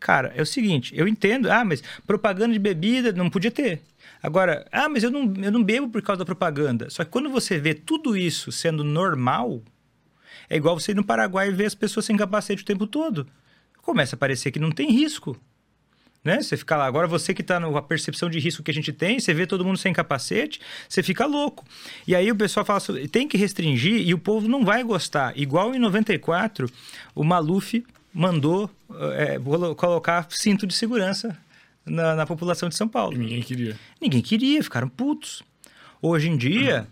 Cara, 0.00 0.32
é 0.36 0.42
o 0.42 0.46
seguinte: 0.46 0.92
eu 0.96 1.06
entendo. 1.08 1.50
Ah, 1.50 1.64
mas 1.64 1.82
propaganda 2.06 2.52
de 2.52 2.58
bebida 2.58 3.12
não 3.12 3.30
podia 3.30 3.50
ter. 3.50 3.80
Agora, 4.20 4.66
ah, 4.72 4.88
mas 4.88 5.04
eu 5.04 5.10
não, 5.12 5.32
eu 5.40 5.52
não 5.52 5.62
bebo 5.62 5.88
por 5.88 6.02
causa 6.02 6.18
da 6.18 6.24
propaganda. 6.24 6.90
Só 6.90 7.04
que 7.04 7.10
quando 7.10 7.30
você 7.30 7.56
vê 7.58 7.72
tudo 7.72 8.16
isso 8.16 8.50
sendo 8.50 8.82
normal, 8.82 9.62
é 10.50 10.56
igual 10.56 10.78
você 10.78 10.90
ir 10.90 10.94
no 10.96 11.04
Paraguai 11.04 11.48
e 11.48 11.52
ver 11.52 11.66
as 11.66 11.74
pessoas 11.74 12.04
sem 12.04 12.16
capacete 12.16 12.62
o 12.62 12.66
tempo 12.66 12.84
todo. 12.86 13.26
Começa 13.88 14.16
a 14.16 14.18
parecer 14.18 14.50
que 14.50 14.58
não 14.58 14.70
tem 14.70 14.90
risco. 14.92 15.34
Né? 16.22 16.42
Você 16.42 16.58
fica 16.58 16.76
lá. 16.76 16.84
Agora, 16.84 17.06
você 17.06 17.32
que 17.32 17.40
está 17.40 17.58
na 17.58 17.80
percepção 17.80 18.28
de 18.28 18.38
risco 18.38 18.62
que 18.62 18.70
a 18.70 18.74
gente 18.74 18.92
tem, 18.92 19.18
você 19.18 19.32
vê 19.32 19.46
todo 19.46 19.64
mundo 19.64 19.78
sem 19.78 19.94
capacete, 19.94 20.60
você 20.86 21.02
fica 21.02 21.24
louco. 21.24 21.64
E 22.06 22.14
aí 22.14 22.30
o 22.30 22.36
pessoal 22.36 22.66
fala 22.66 22.76
assim, 22.76 23.08
tem 23.08 23.26
que 23.26 23.38
restringir 23.38 24.06
e 24.06 24.12
o 24.12 24.18
povo 24.18 24.46
não 24.46 24.62
vai 24.62 24.84
gostar. 24.84 25.32
Igual 25.38 25.74
em 25.74 25.78
94, 25.78 26.70
o 27.14 27.24
Maluf 27.24 27.82
mandou 28.12 28.70
é, 29.14 29.38
colo- 29.38 29.74
colocar 29.74 30.26
cinto 30.28 30.66
de 30.66 30.74
segurança 30.74 31.34
na, 31.86 32.14
na 32.14 32.26
população 32.26 32.68
de 32.68 32.76
São 32.76 32.88
Paulo. 32.88 33.16
Ninguém 33.16 33.40
queria. 33.40 33.74
Ninguém 33.98 34.20
queria, 34.20 34.62
ficaram 34.62 34.90
putos. 34.90 35.42
Hoje 36.02 36.28
em 36.28 36.36
dia, 36.36 36.86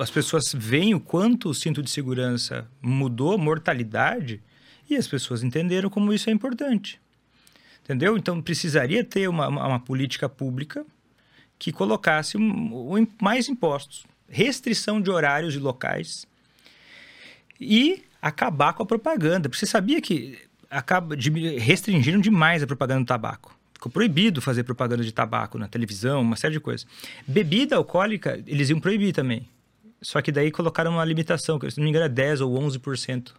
as 0.00 0.10
pessoas 0.10 0.52
veem 0.52 0.96
o 0.96 1.00
quanto 1.00 1.48
o 1.48 1.54
cinto 1.54 1.80
de 1.80 1.90
segurança 1.90 2.66
mudou 2.82 3.34
a 3.34 3.38
mortalidade 3.38 4.42
e 4.88 4.96
as 4.96 5.06
pessoas 5.06 5.42
entenderam 5.42 5.88
como 5.90 6.12
isso 6.12 6.28
é 6.30 6.32
importante. 6.32 7.00
Entendeu? 7.84 8.16
Então, 8.16 8.40
precisaria 8.42 9.02
ter 9.02 9.28
uma, 9.28 9.48
uma, 9.48 9.66
uma 9.66 9.80
política 9.80 10.28
pública 10.28 10.84
que 11.58 11.72
colocasse 11.72 12.36
um- 12.36 12.94
um- 12.98 13.06
mais 13.20 13.48
impostos, 13.48 14.04
restrição 14.28 15.00
de 15.00 15.10
horários 15.10 15.54
e 15.54 15.58
locais 15.58 16.26
e 17.60 18.02
acabar 18.20 18.72
com 18.72 18.82
a 18.82 18.86
propaganda. 18.86 19.48
Porque 19.48 19.58
você 19.58 19.66
sabia 19.70 20.00
que 20.00 20.38
acaba 20.70 21.16
diminu- 21.16 21.58
restringiram 21.58 22.20
demais 22.20 22.62
a 22.62 22.66
propaganda 22.66 23.00
do 23.00 23.06
tabaco. 23.06 23.56
Ficou 23.72 23.90
proibido 23.92 24.40
fazer 24.42 24.64
propaganda 24.64 25.04
de 25.04 25.12
tabaco 25.12 25.56
na 25.56 25.68
televisão, 25.68 26.20
uma 26.20 26.36
série 26.36 26.54
de 26.54 26.60
coisas. 26.60 26.86
Bebida 27.26 27.76
alcoólica, 27.76 28.42
eles 28.46 28.68
iam 28.70 28.80
proibir 28.80 29.12
também. 29.14 29.48
Só 30.02 30.20
que 30.20 30.30
daí 30.30 30.50
colocaram 30.50 30.92
uma 30.92 31.04
limitação, 31.04 31.58
que 31.58 31.70
se 31.70 31.78
não 31.78 31.84
me 31.84 31.90
engano 31.90 32.04
é 32.06 32.08
10 32.08 32.40
ou 32.40 32.52
11% 32.60 33.32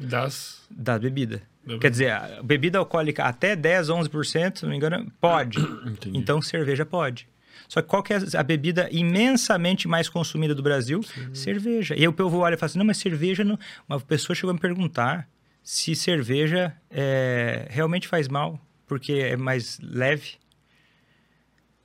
Das. 0.00 0.62
da 0.70 0.98
bebida. 0.98 1.42
Da 1.64 1.78
Quer 1.78 1.90
dizer, 1.90 2.12
bebida 2.42 2.78
alcoólica 2.78 3.24
até 3.24 3.54
10, 3.54 3.88
11%, 3.88 4.58
se 4.58 4.62
não 4.62 4.70
me 4.70 4.76
engano, 4.76 5.12
pode. 5.20 5.58
Entendi. 5.86 6.18
Então 6.18 6.40
cerveja 6.40 6.86
pode. 6.86 7.28
Só 7.68 7.80
que 7.80 7.88
qual 7.88 8.02
que 8.02 8.12
é 8.12 8.18
a 8.36 8.42
bebida 8.42 8.88
imensamente 8.90 9.86
mais 9.86 10.08
consumida 10.08 10.54
do 10.54 10.62
Brasil? 10.62 11.02
Cerveja. 11.32 11.94
E 11.94 12.00
aí 12.00 12.08
o 12.08 12.12
povo 12.12 12.38
olha 12.38 12.54
e 12.54 12.56
fala 12.56 12.68
assim, 12.68 12.78
não, 12.78 12.86
mas 12.86 12.96
cerveja 12.96 13.44
não... 13.44 13.56
Uma 13.88 14.00
pessoa 14.00 14.34
chegou 14.34 14.50
a 14.50 14.54
me 14.54 14.58
perguntar 14.58 15.28
se 15.62 15.94
cerveja 15.94 16.74
é, 16.90 17.66
realmente 17.70 18.08
faz 18.08 18.26
mal, 18.26 18.60
porque 18.88 19.12
é 19.12 19.36
mais 19.36 19.78
leve. 19.80 20.32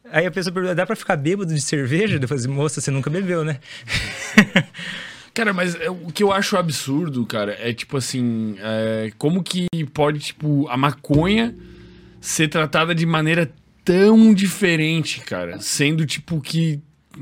Aí 0.05 0.25
a 0.25 0.31
pessoa 0.31 0.53
pergunta, 0.53 0.73
dá 0.73 0.85
pra 0.85 0.95
ficar 0.95 1.15
bêbado 1.17 1.53
de 1.53 1.61
cerveja? 1.61 2.17
Eu 2.17 2.27
falei 2.27 2.43
assim, 2.43 2.51
moça, 2.51 2.81
você 2.81 2.89
nunca 2.89 3.09
bebeu, 3.09 3.43
né? 3.43 3.59
Cara, 5.35 5.51
mas 5.51 5.75
é, 5.75 5.89
o 5.89 6.07
que 6.13 6.23
eu 6.23 6.31
acho 6.31 6.55
absurdo, 6.55 7.25
cara, 7.25 7.57
é 7.59 7.73
tipo 7.73 7.97
assim, 7.97 8.55
é, 8.57 9.11
como 9.17 9.43
que 9.43 9.67
pode, 9.93 10.19
tipo, 10.19 10.65
a 10.69 10.77
maconha 10.77 11.53
ser 12.21 12.47
tratada 12.47 12.95
de 12.95 13.05
maneira 13.05 13.53
tão 13.83 14.33
diferente, 14.33 15.19
cara, 15.19 15.59
sendo 15.59 16.05
tipo 16.05 16.39
que, 16.39 16.79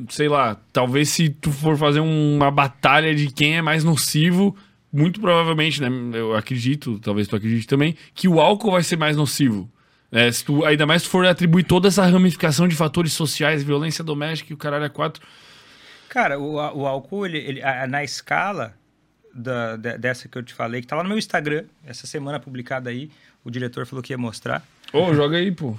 sei 0.09 0.29
lá, 0.29 0.55
talvez 0.71 1.09
se 1.09 1.27
tu 1.27 1.51
for 1.51 1.75
fazer 1.75 2.01
uma 2.01 2.51
batalha 2.51 3.15
de 3.15 3.31
quem 3.31 3.57
é 3.57 3.63
mais 3.63 3.83
nocivo, 3.83 4.55
muito 4.91 5.19
provavelmente, 5.19 5.81
né, 5.81 5.89
eu 6.13 6.35
acredito, 6.35 6.99
talvez 6.99 7.27
tu 7.27 7.35
acredite 7.35 7.65
também, 7.65 7.95
que 8.13 8.27
o 8.27 8.39
álcool 8.39 8.73
vai 8.73 8.83
ser 8.83 8.95
mais 8.95 9.17
nocivo. 9.17 9.67
É, 10.11 10.31
se 10.31 10.45
tu, 10.45 10.63
ainda 10.63 10.85
mais 10.85 11.01
se 11.01 11.09
for 11.09 11.25
atribuir 11.25 11.63
toda 11.63 11.87
essa 11.87 12.05
ramificação 12.05 12.67
de 12.67 12.75
fatores 12.75 13.13
sociais, 13.13 13.63
violência 13.63 14.03
doméstica 14.03 14.53
e 14.53 14.53
o 14.53 14.57
caralho 14.57 14.85
é 14.85 14.89
quatro. 14.89 15.19
Cara, 16.13 16.37
o, 16.39 16.53
o 16.53 16.85
álcool, 16.85 17.25
ele, 17.25 17.39
ele- 17.39 17.63
a- 17.63 17.87
na 17.87 18.03
escala 18.03 18.75
da- 19.33 19.75
de- 19.75 19.97
dessa 19.97 20.27
que 20.27 20.37
eu 20.37 20.43
te 20.43 20.53
falei, 20.53 20.79
que 20.79 20.85
tá 20.85 20.95
lá 20.95 21.01
no 21.01 21.09
meu 21.09 21.17
Instagram, 21.17 21.63
essa 21.83 22.05
semana 22.05 22.39
publicada 22.39 22.91
aí, 22.91 23.09
o 23.43 23.49
diretor 23.49 23.87
falou 23.87 24.03
que 24.03 24.13
ia 24.13 24.17
mostrar. 24.17 24.63
Ô, 24.93 25.11
joga 25.15 25.37
aí, 25.37 25.51
pô. 25.51 25.75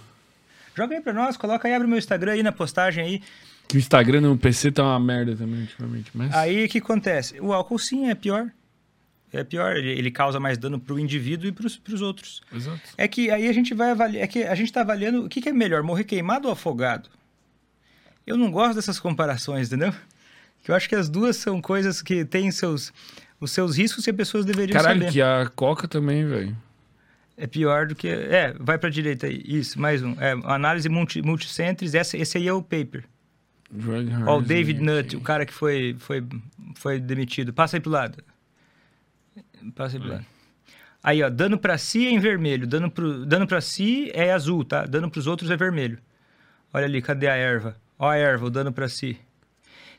Joga 0.77 0.97
aí 0.97 1.01
pra 1.01 1.13
nós, 1.13 1.37
coloca 1.37 1.69
aí, 1.69 1.73
abre 1.75 1.87
o 1.87 1.89
meu 1.89 1.99
Instagram 2.01 2.33
aí 2.33 2.43
na 2.43 2.51
postagem 2.51 3.05
aí. 3.05 3.23
Que 3.69 3.77
o 3.77 3.79
Instagram 3.79 4.23
no 4.23 4.37
PC 4.37 4.73
tá 4.73 4.83
uma 4.83 4.99
merda 4.99 5.37
também, 5.37 5.61
ultimamente. 5.61 6.11
Mas... 6.13 6.35
Aí 6.35 6.65
o 6.65 6.69
que 6.69 6.79
acontece? 6.79 7.39
O 7.41 7.53
álcool 7.53 7.79
sim 7.79 8.09
é 8.11 8.15
pior. 8.17 8.51
É 9.33 9.45
pior, 9.45 9.77
ele, 9.77 9.91
ele 9.91 10.11
causa 10.11 10.41
mais 10.41 10.59
dano 10.59 10.81
pro 10.81 10.99
indivíduo 10.99 11.47
e 11.49 11.53
pros, 11.53 11.77
pros 11.77 12.01
outros. 12.03 12.43
Exato. 12.53 12.81
É 12.99 13.07
que 13.07 13.31
aí 13.31 13.47
a 13.49 13.53
gente 13.53 13.73
vai 13.73 13.91
avaliar, 13.93 14.25
é 14.25 14.27
que 14.27 14.43
a 14.43 14.55
gente 14.57 14.73
tá 14.73 14.81
avaliando 14.81 15.25
o 15.25 15.29
que, 15.29 15.41
que 15.41 15.49
é 15.49 15.53
melhor, 15.53 15.83
morrer 15.85 16.03
queimado 16.03 16.49
ou 16.49 16.53
afogado? 16.53 17.09
Eu 18.27 18.37
não 18.37 18.51
gosto 18.51 18.75
dessas 18.75 18.99
comparações, 18.99 19.69
entendeu? 19.69 19.95
Que 20.65 20.71
eu 20.71 20.75
acho 20.75 20.89
que 20.89 20.95
as 20.95 21.11
duas 21.11 21.37
são 21.37 21.61
coisas 21.61 22.01
que 22.01 22.25
têm 22.25 22.51
seus, 22.51 22.91
os 23.39 23.51
seus 23.51 23.77
riscos 23.77 24.03
que 24.03 24.11
as 24.11 24.17
pessoas 24.17 24.47
deveriam 24.47 24.75
Caralho, 24.75 25.01
saber. 25.01 25.13
que 25.13 25.21
a 25.21 25.47
Coca 25.55 25.87
também, 25.87 26.27
velho. 26.27 26.57
É 27.37 27.47
pior 27.47 27.87
do 27.87 27.95
que. 27.95 28.09
É, 28.09 28.55
vai 28.59 28.79
pra 28.79 28.89
direita 28.89 29.27
aí. 29.27 29.43
Isso, 29.45 29.79
mais 29.79 30.03
um. 30.03 30.13
É, 30.19 30.33
análise 30.45 30.89
multi, 30.89 31.21
multicentris. 31.21 31.93
Esse, 31.93 32.17
esse 32.17 32.39
aí 32.39 32.49
é 32.49 32.53
o 32.53 32.63
paper. 32.63 33.05
Ó, 34.27 34.39
o 34.39 34.41
David. 34.41 34.81
Nutt, 34.81 35.17
o 35.17 35.21
cara 35.21 35.45
que 35.45 35.53
foi, 35.53 35.97
foi, 35.99 36.25
foi 36.77 36.99
demitido. 36.99 37.53
Passa 37.53 37.77
aí 37.77 37.81
pro 37.81 37.91
lado. 37.91 38.25
Passa 39.75 39.97
aí 39.97 40.01
pro 40.01 40.11
lado. 40.13 40.27
Aí, 41.03 41.23
ó, 41.23 41.29
dano 41.29 41.59
pra 41.59 41.77
si 41.77 42.07
é 42.07 42.11
em 42.11 42.19
vermelho. 42.19 42.67
Dano, 42.67 42.91
pro, 42.91 43.27
dano 43.27 43.47
pra 43.47 43.61
si 43.61 44.11
é 44.15 44.33
azul, 44.33 44.65
tá? 44.65 44.87
Dano 44.87 45.11
pros 45.11 45.27
outros 45.27 45.51
é 45.51 45.57
vermelho. 45.57 45.99
Olha 46.73 46.87
ali, 46.87 47.03
cadê 47.03 47.29
a 47.29 47.35
erva? 47.37 47.77
Ó 47.99 48.09
a 48.09 48.17
erva, 48.17 48.47
o 48.47 48.51
dano 48.51 48.73
pra 48.73 48.89
si. 48.89 49.19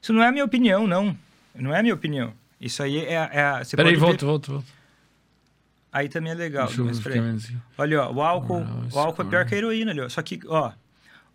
Isso 0.06 0.14
não 0.14 0.22
é 0.22 0.28
a 0.28 0.32
minha 0.32 0.46
opinião, 0.46 0.86
não. 0.86 1.18
Não 1.56 1.74
é 1.74 1.80
a 1.80 1.82
minha 1.82 1.96
opinião. 1.96 2.32
Isso 2.62 2.84
aí 2.84 3.00
é, 3.00 3.18
a- 3.18 3.60
é 3.62 3.76
Peraí, 3.76 3.94
ver- 3.96 4.00
volta, 4.00 4.24
volta, 4.24 4.52
volta. 4.52 4.68
Aí 5.92 6.08
também 6.08 6.32
é 6.32 6.36
legal. 6.36 6.68
Olha, 7.76 8.04
ó, 8.04 8.14
o 8.14 8.22
álcool, 8.22 8.60
Moral 8.64 8.90
o 8.94 9.00
álcool 9.00 9.22
é 9.24 9.26
pior 9.26 9.46
que 9.48 9.56
a 9.56 9.58
heroína 9.58 9.90
ali, 9.90 10.02
ó. 10.02 10.08
Só 10.08 10.22
que, 10.22 10.40
ó, 10.46 10.70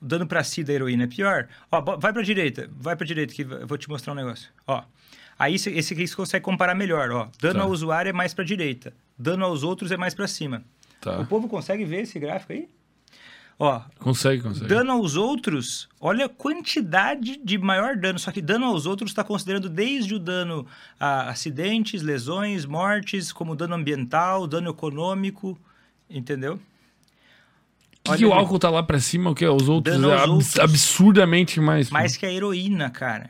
o 0.01 0.05
dano 0.05 0.25
pra 0.25 0.45
si 0.45 0.63
da 0.63 0.73
heroína 0.73 1.03
é 1.03 1.07
pior. 1.09 1.49
Ó, 1.73 1.81
vai 1.97 2.13
pra 2.13 2.23
direita, 2.23 2.71
vai 2.71 2.95
pra 2.95 3.05
direita 3.05 3.35
que 3.35 3.43
eu 3.43 3.67
vou 3.67 3.77
te 3.77 3.89
mostrar 3.89 4.13
um 4.13 4.17
negócio. 4.17 4.49
Ó, 4.69 4.85
aí 5.37 5.57
esse 5.57 5.69
esse 5.71 5.93
aqui 5.93 6.07
você 6.07 6.15
consegue 6.15 6.45
comparar 6.45 6.77
melhor, 6.77 7.11
ó. 7.11 7.29
Dano 7.41 7.59
Tá. 7.59 7.65
ao 7.65 7.71
usuário 7.73 8.11
é 8.11 8.13
mais 8.13 8.33
pra 8.33 8.45
direita, 8.45 8.93
dano 9.19 9.45
aos 9.45 9.65
outros 9.65 9.91
é 9.91 9.97
mais 9.97 10.15
pra 10.15 10.29
cima. 10.29 10.63
Tá. 11.01 11.19
O 11.19 11.27
povo 11.27 11.49
consegue 11.49 11.85
ver 11.85 12.03
esse 12.03 12.21
gráfico 12.21 12.53
aí? 12.53 12.69
Ó, 13.63 13.79
Consegue, 13.99 14.43
consegue. 14.43 14.69
dano 14.69 14.93
aos 14.93 15.17
outros, 15.17 15.87
olha 16.01 16.25
a 16.25 16.29
quantidade 16.31 17.39
de 17.45 17.59
maior 17.59 17.95
dano. 17.95 18.19
Só 18.19 18.33
que 18.33 18.41
dano 18.41 18.65
aos 18.65 18.87
outros 18.87 19.11
está 19.11 19.23
considerando 19.23 19.69
desde 19.69 20.15
o 20.15 20.19
dano 20.19 20.67
a 20.99 21.29
acidentes, 21.29 22.01
lesões, 22.01 22.65
mortes, 22.65 23.31
como 23.35 23.55
dano 23.55 23.75
ambiental, 23.75 24.47
dano 24.47 24.71
econômico, 24.71 25.59
entendeu? 26.09 26.59
que, 28.03 28.17
que 28.17 28.25
o 28.25 28.33
álcool 28.33 28.59
tá 28.59 28.71
lá 28.71 28.83
pra 28.83 28.99
cima? 28.99 29.29
O 29.29 29.35
que? 29.35 29.47
Os 29.47 29.69
outros 29.69 29.95
Dano 29.95 30.11
é 30.11 30.15
abs- 30.17 30.29
outros. 30.31 30.59
absurdamente 30.59 31.61
mais. 31.61 31.91
Mais 31.91 32.17
que 32.17 32.25
a 32.25 32.33
heroína, 32.33 32.89
cara. 32.89 33.29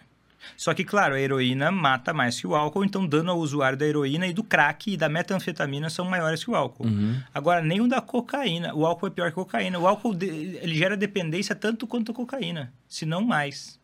Só 0.61 0.75
que, 0.75 0.85
claro, 0.85 1.15
a 1.15 1.19
heroína 1.21 1.71
mata 1.71 2.13
mais 2.13 2.39
que 2.39 2.47
o 2.47 2.55
álcool, 2.55 2.85
então 2.85 3.07
dano 3.07 3.31
ao 3.31 3.39
usuário 3.39 3.79
da 3.79 3.87
heroína 3.87 4.27
e 4.27 4.33
do 4.35 4.45
crack 4.45 4.93
e 4.93 4.97
da 4.99 5.09
metanfetamina 5.09 5.89
são 5.89 6.05
maiores 6.05 6.45
que 6.45 6.51
o 6.51 6.55
álcool. 6.55 6.85
Uhum. 6.87 7.19
Agora, 7.33 7.63
nem 7.63 7.81
o 7.81 7.89
da 7.89 8.03
cocaína. 8.03 8.75
O 8.75 8.85
álcool 8.85 9.07
é 9.07 9.11
pior 9.11 9.33
que 9.33 9.41
a 9.41 9.43
cocaína. 9.43 9.79
O 9.79 9.87
álcool 9.89 10.15
ele 10.21 10.75
gera 10.75 10.99
dependência 10.99 11.55
tanto 11.55 11.87
quanto 11.87 12.13
a 12.13 12.15
cocaína, 12.15 12.75
se 12.87 13.07
não 13.07 13.23
mais. 13.25 13.81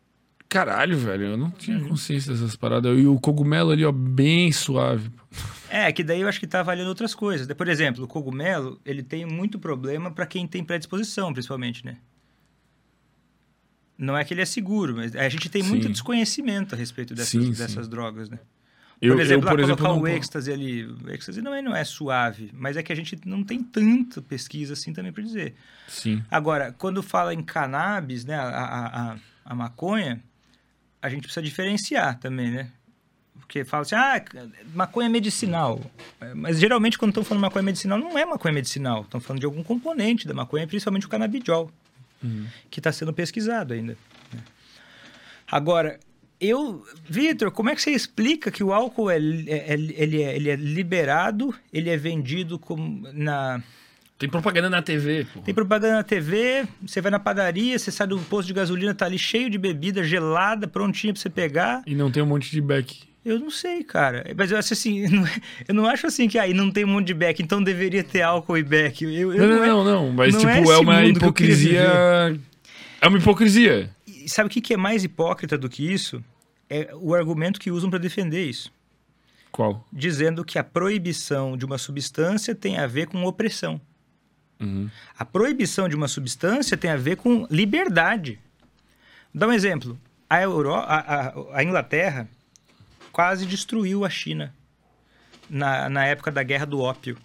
Caralho, 0.47 0.95
velho. 0.99 1.23
Eu 1.29 1.37
não 1.37 1.49
tinha 1.49 1.79
Uhum. 1.79 1.89
consciência 1.89 2.31
dessas 2.31 2.55
paradas. 2.55 2.95
E 2.95 3.07
o 3.07 3.19
cogumelo 3.19 3.71
ali, 3.71 3.83
ó, 3.83 3.91
bem 3.91 4.51
suave. 4.51 5.09
É, 5.71 5.91
que 5.91 6.03
daí 6.03 6.21
eu 6.21 6.27
acho 6.27 6.39
que 6.39 6.45
tá 6.45 6.59
avaliando 6.59 6.89
outras 6.89 7.15
coisas. 7.15 7.47
Por 7.55 7.67
exemplo, 7.67 8.03
o 8.03 8.07
cogumelo, 8.07 8.79
ele 8.85 9.01
tem 9.01 9.25
muito 9.25 9.57
problema 9.57 10.11
para 10.11 10.27
quem 10.27 10.45
tem 10.45 10.63
predisposição, 10.63 11.33
principalmente, 11.33 11.83
né? 11.83 11.97
Não 13.97 14.17
é 14.17 14.23
que 14.23 14.33
ele 14.33 14.41
é 14.41 14.45
seguro, 14.45 14.95
mas 14.95 15.15
a 15.15 15.27
gente 15.27 15.49
tem 15.49 15.63
muito 15.63 15.87
Sim. 15.87 15.91
desconhecimento 15.91 16.75
a 16.75 16.77
respeito 16.77 17.15
dessas, 17.15 17.31
Sim, 17.31 17.53
sim. 17.53 17.63
dessas 17.63 17.87
drogas, 17.87 18.29
né? 18.29 18.39
Eu, 19.01 19.13
por 19.13 19.21
exemplo, 19.21 19.47
eu, 19.47 19.51
por 19.51 19.59
exemplo, 19.59 19.85
colocar 19.85 19.95
não... 19.95 20.03
o 20.03 20.07
êxtase 20.07 20.51
ali. 20.51 20.83
O 20.83 21.09
êxtase 21.09 21.41
não 21.41 21.53
é, 21.53 21.61
não 21.61 21.75
é 21.75 21.83
suave, 21.83 22.49
mas 22.53 22.77
é 22.77 22.83
que 22.83 22.91
a 22.91 22.95
gente 22.95 23.19
não 23.25 23.43
tem 23.43 23.61
tanta 23.61 24.21
pesquisa 24.21 24.73
assim 24.73 24.91
também 24.91 25.11
para 25.11 25.23
dizer. 25.23 25.55
Sim. 25.87 26.23
Agora, 26.31 26.73
quando 26.77 27.03
fala 27.03 27.33
em 27.33 27.43
cannabis, 27.43 28.25
né, 28.25 28.35
a, 28.35 28.47
a, 28.47 29.11
a, 29.11 29.17
a 29.45 29.55
maconha, 29.55 30.19
a 31.01 31.09
gente 31.09 31.21
precisa 31.23 31.43
diferenciar 31.43 32.19
também, 32.19 32.49
né? 32.49 32.71
Porque 33.39 33.63
fala 33.63 33.83
assim, 33.83 33.95
ah, 33.95 34.21
maconha 34.73 35.07
medicinal. 35.07 35.79
É, 36.19 36.33
Mas 36.33 36.59
geralmente 36.59 36.97
quando 36.97 37.11
estão 37.11 37.23
falando 37.23 37.41
maconha 37.41 37.63
medicinal, 37.63 37.97
não 37.97 38.17
é 38.17 38.25
maconha 38.25 38.53
medicinal. 38.53 39.03
Estão 39.03 39.21
falando 39.21 39.39
de 39.39 39.45
algum 39.45 39.63
componente 39.63 40.27
da 40.27 40.33
maconha, 40.33 40.67
principalmente 40.67 41.05
o 41.05 41.09
canabidiol, 41.09 41.71
que 42.69 42.79
está 42.79 42.91
sendo 42.91 43.13
pesquisado 43.13 43.73
ainda. 43.73 43.97
né? 44.33 44.39
Agora, 45.49 45.99
eu... 46.39 46.85
Vitor, 47.09 47.51
como 47.51 47.69
é 47.69 47.75
que 47.75 47.81
você 47.81 47.91
explica 47.91 48.51
que 48.51 48.63
o 48.63 48.73
álcool 48.73 49.09
é, 49.09 49.17
é- 49.17 49.73
é- 49.73 49.73
ele, 49.73 50.21
é, 50.23 50.35
ele 50.35 50.49
é 50.49 50.55
liberado, 50.55 51.53
ele 51.71 51.89
é 51.89 51.97
vendido 51.97 52.59
como 52.59 53.07
na... 53.13 53.61
Tem 54.19 54.27
propaganda 54.27 54.67
na 54.67 54.81
TV, 54.81 55.27
pô. 55.31 55.41
Tem 55.41 55.53
propaganda 55.53 55.93
na 55.97 56.03
TV, 56.03 56.67
você 56.83 56.99
vai 57.01 57.11
na 57.11 57.19
padaria, 57.19 57.77
você 57.77 57.91
sai 57.91 58.07
do 58.07 58.17
posto 58.21 58.47
de 58.47 58.53
gasolina, 58.53 58.91
tá 58.95 59.05
ali 59.05 59.19
cheio 59.19 59.47
de 59.47 59.59
bebida 59.59 60.03
gelada, 60.03 60.67
prontinha 60.67 61.13
pra 61.13 61.21
você 61.21 61.29
pegar. 61.29 61.83
E 61.85 61.93
não 61.93 62.09
tem 62.09 62.23
um 62.23 62.25
monte 62.25 62.49
de 62.49 62.59
back. 62.59 63.03
Eu 63.27 63.39
não 63.39 63.49
sei, 63.51 63.83
cara. 63.83 64.23
Mas 64.35 64.51
eu 64.51 64.57
acho 64.57 64.73
assim, 64.73 64.99
eu 64.99 65.09
não- 65.11 65.27
eu 65.67 65.73
não 65.75 65.85
acho 65.85 66.07
assim 66.07 66.27
que 66.27 66.39
aí 66.39 66.53
não 66.53 66.71
tem 66.71 66.85
um 66.85 66.87
monte 66.89 67.07
de 67.07 67.13
beck, 67.13 67.41
então 67.41 67.61
deveria 67.61 68.03
ter 68.03 68.21
álcool 68.21 68.57
e 68.57 68.63
beck. 68.63 69.03
Eu, 69.03 69.33
eu 69.33 69.47
Não, 69.47 69.55
não, 69.57 69.63
é- 69.63 69.67
não, 69.67 69.83
não. 69.83 70.11
Mas, 70.11 70.33
não 70.33 70.39
tipo, 70.41 70.51
é 70.71 70.75
é, 70.75 70.77
uma 70.77 71.03
hipocrisia. 71.05 72.39
É 73.01 73.07
uma 73.07 73.17
hipocrisia. 73.17 73.89
E 74.07 74.29
sabe 74.29 74.47
o 74.47 74.49
que 74.49 74.61
que 74.61 74.73
é 74.73 74.77
mais 74.77 75.03
hipócrita 75.03 75.57
do 75.57 75.69
que 75.69 75.91
isso? 75.91 76.23
É 76.69 76.89
o 76.95 77.13
argumento 77.15 77.59
que 77.59 77.69
usam 77.71 77.89
para 77.89 77.99
defender 77.99 78.43
isso. 78.45 78.71
Qual? 79.51 79.85
Dizendo 79.91 80.43
que 80.43 80.59
a 80.59 80.63
proibição 80.63 81.55
de 81.57 81.65
uma 81.65 81.77
substância 81.77 82.53
tem 82.53 82.77
a 82.77 82.85
ver 82.87 83.07
com 83.07 83.23
opressão. 83.23 83.79
Uhum. 84.59 84.89
A 85.17 85.23
proibição 85.23 85.87
de 85.87 85.95
uma 85.95 86.07
substância 86.07 86.75
tem 86.75 86.89
a 86.91 86.97
ver 86.97 87.15
com 87.17 87.47
liberdade. 87.49 88.39
Dá 89.33 89.47
um 89.47 89.53
exemplo. 89.53 89.97
A, 90.29 90.41
Euro... 90.41 90.73
a, 90.73 90.81
a- 90.83 91.33
a 91.53 91.63
Inglaterra 91.63 92.27
quase 93.17 93.47
destruiu 93.47 94.05
a 94.05 94.11
China 94.11 94.53
na, 95.49 95.89
na 95.89 96.05
época 96.05 96.29
da 96.31 96.43
Guerra 96.43 96.67
do 96.67 96.79
Ópio. 96.79 97.17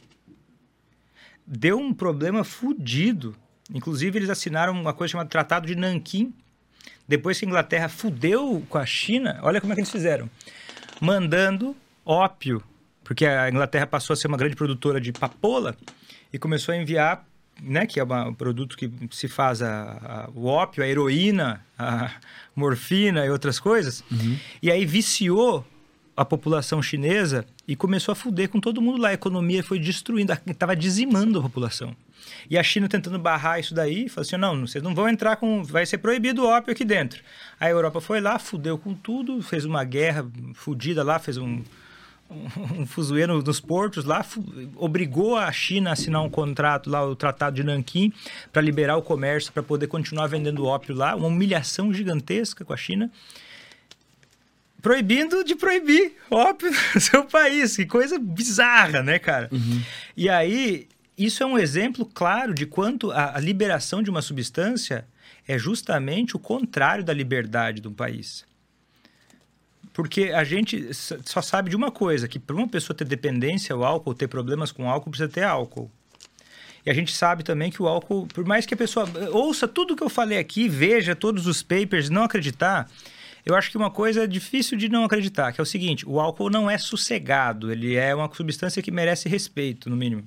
Deu 1.46 1.78
um 1.78 1.92
problema 1.92 2.42
fudido. 2.44 3.36
Inclusive, 3.70 4.18
eles 4.18 4.30
assinaram 4.30 4.72
uma 4.72 4.94
coisa 4.94 5.12
chamada 5.12 5.28
Tratado 5.28 5.66
de 5.66 5.76
Nanquim. 5.76 6.32
Depois 7.06 7.38
que 7.38 7.44
a 7.44 7.48
Inglaterra 7.48 7.90
fudeu 7.90 8.64
com 8.70 8.78
a 8.78 8.86
China, 8.86 9.38
olha 9.42 9.60
como 9.60 9.74
é 9.74 9.76
que 9.76 9.80
eles 9.82 9.90
fizeram. 9.90 10.30
Mandando 10.98 11.76
ópio, 12.06 12.62
porque 13.04 13.26
a 13.26 13.50
Inglaterra 13.50 13.86
passou 13.86 14.14
a 14.14 14.16
ser 14.16 14.28
uma 14.28 14.38
grande 14.38 14.56
produtora 14.56 14.98
de 14.98 15.12
papoula 15.12 15.76
e 16.32 16.38
começou 16.38 16.72
a 16.72 16.78
enviar, 16.78 17.22
né, 17.60 17.84
que 17.86 18.00
é 18.00 18.04
um 18.04 18.32
produto 18.32 18.78
que 18.78 18.90
se 19.10 19.28
faz 19.28 19.60
a, 19.60 19.92
a- 19.92 20.30
o 20.34 20.46
ópio, 20.46 20.82
a 20.82 20.86
heroína, 20.88 21.62
a 21.78 22.12
morfina 22.56 23.26
e 23.26 23.30
outras 23.30 23.60
coisas. 23.60 24.02
E 24.62 24.70
aí 24.70 24.86
viciou 24.86 25.66
a 26.16 26.24
população 26.24 26.82
chinesa 26.82 27.44
e 27.66 27.74
começou 27.74 28.12
a 28.12 28.16
fuder 28.16 28.48
com 28.48 28.60
todo 28.60 28.82
mundo 28.82 29.00
lá. 29.00 29.08
A 29.08 29.14
economia 29.14 29.62
foi 29.62 29.78
destruindo, 29.78 30.32
estava 30.46 30.76
dizimando 30.76 31.38
a 31.38 31.42
população. 31.42 31.94
E 32.48 32.56
a 32.56 32.62
China 32.62 32.88
tentando 32.88 33.18
barrar 33.18 33.58
isso 33.58 33.74
daí, 33.74 34.08
falou 34.08 34.22
assim: 34.26 34.36
não, 34.36 34.66
vocês 34.66 34.82
não 34.82 34.94
vão 34.94 35.08
entrar 35.08 35.36
com. 35.36 35.62
Vai 35.62 35.84
ser 35.86 35.98
proibido 35.98 36.42
o 36.42 36.46
ópio 36.46 36.72
aqui 36.72 36.84
dentro. 36.84 37.22
A 37.58 37.68
Europa 37.68 38.00
foi 38.00 38.20
lá, 38.20 38.38
fudeu 38.38 38.78
com 38.78 38.94
tudo, 38.94 39.42
fez 39.42 39.64
uma 39.64 39.82
guerra 39.84 40.26
fudida 40.54 41.02
lá, 41.02 41.18
fez 41.18 41.36
um, 41.36 41.62
um, 42.30 42.86
fuzuê 42.86 43.26
no- 43.26 43.42
nos 43.42 43.60
portos 43.60 44.04
lá, 44.04 44.24
obrigou 44.76 45.36
a 45.36 45.50
China 45.52 45.90
a 45.90 45.92
assinar 45.94 46.22
um 46.22 46.30
contrato 46.30 46.88
lá, 46.88 47.04
o 47.04 47.14
Tratado 47.16 47.56
de 47.56 47.64
Nanquim, 47.64 48.12
para 48.52 48.62
liberar 48.62 48.96
o 48.96 49.02
comércio, 49.02 49.52
para 49.52 49.62
poder 49.62 49.86
continuar 49.86 50.26
vendendo 50.28 50.64
ópio 50.64 50.94
lá. 50.94 51.14
Uma 51.14 51.28
humilhação 51.28 51.92
gigantesca 51.92 52.64
com 52.64 52.72
a 52.72 52.76
China 52.76 53.10
proibindo 54.82 55.44
de 55.44 55.54
proibir 55.54 56.16
ópio 56.28 56.70
no 56.94 57.00
seu 57.00 57.24
país. 57.24 57.76
Que 57.76 57.86
coisa 57.86 58.18
bizarra, 58.18 59.02
né, 59.02 59.18
cara? 59.18 59.48
E 60.16 60.28
aí, 60.28 60.88
isso 61.16 61.42
é 61.42 61.46
um 61.46 61.58
exemplo 61.58 62.04
claro 62.04 62.52
de 62.52 62.66
quanto 62.66 63.10
a, 63.12 63.36
a 63.36 63.40
liberação 63.40 64.02
de 64.02 64.10
uma 64.10 64.20
substância 64.20 65.06
é 65.46 65.56
justamente 65.56 66.36
o 66.36 66.38
contrário 66.38 67.04
da 67.04 67.12
liberdade 67.12 67.80
do 67.80 67.90
país. 67.90 68.44
Porque 69.92 70.30
a 70.30 70.42
gente 70.42 70.88
só 70.94 71.42
sabe 71.42 71.70
de 71.70 71.76
uma 71.76 71.90
coisa, 71.90 72.26
que 72.26 72.38
para 72.38 72.56
uma 72.56 72.68
pessoa 72.68 72.96
ter 72.96 73.04
dependência 73.04 73.74
ao 73.74 73.84
álcool, 73.84 74.14
ter 74.14 74.26
problemas 74.26 74.72
com 74.72 74.88
álcool, 74.88 75.10
precisa 75.10 75.28
ter 75.28 75.44
álcool. 75.44 75.90
E 76.84 76.90
a 76.90 76.94
gente 76.94 77.14
sabe 77.14 77.44
também 77.44 77.70
que 77.70 77.80
o 77.80 77.86
álcool, 77.86 78.26
por 78.26 78.44
mais 78.44 78.66
que 78.66 78.74
a 78.74 78.76
pessoa 78.76 79.08
eh, 79.14 79.28
ouça 79.30 79.68
tudo 79.68 79.94
que 79.94 80.02
eu 80.02 80.08
falei 80.08 80.38
aqui, 80.38 80.68
veja 80.68 81.14
todos 81.14 81.46
os 81.46 81.62
papers 81.62 82.10
não 82.10 82.24
acreditar, 82.24 82.90
eu 83.44 83.54
acho 83.54 83.70
que 83.70 83.76
uma 83.76 83.90
coisa 83.90 84.24
é 84.24 84.26
difícil 84.26 84.78
de 84.78 84.88
não 84.88 85.04
acreditar, 85.04 85.52
que 85.52 85.60
é 85.60 85.62
o 85.62 85.66
seguinte, 85.66 86.08
o 86.08 86.20
álcool 86.20 86.50
não 86.50 86.70
é 86.70 86.78
sossegado, 86.78 87.72
ele 87.72 87.96
é 87.96 88.14
uma 88.14 88.32
substância 88.32 88.82
que 88.82 88.90
merece 88.90 89.28
respeito, 89.28 89.90
no 89.90 89.96
mínimo. 89.96 90.24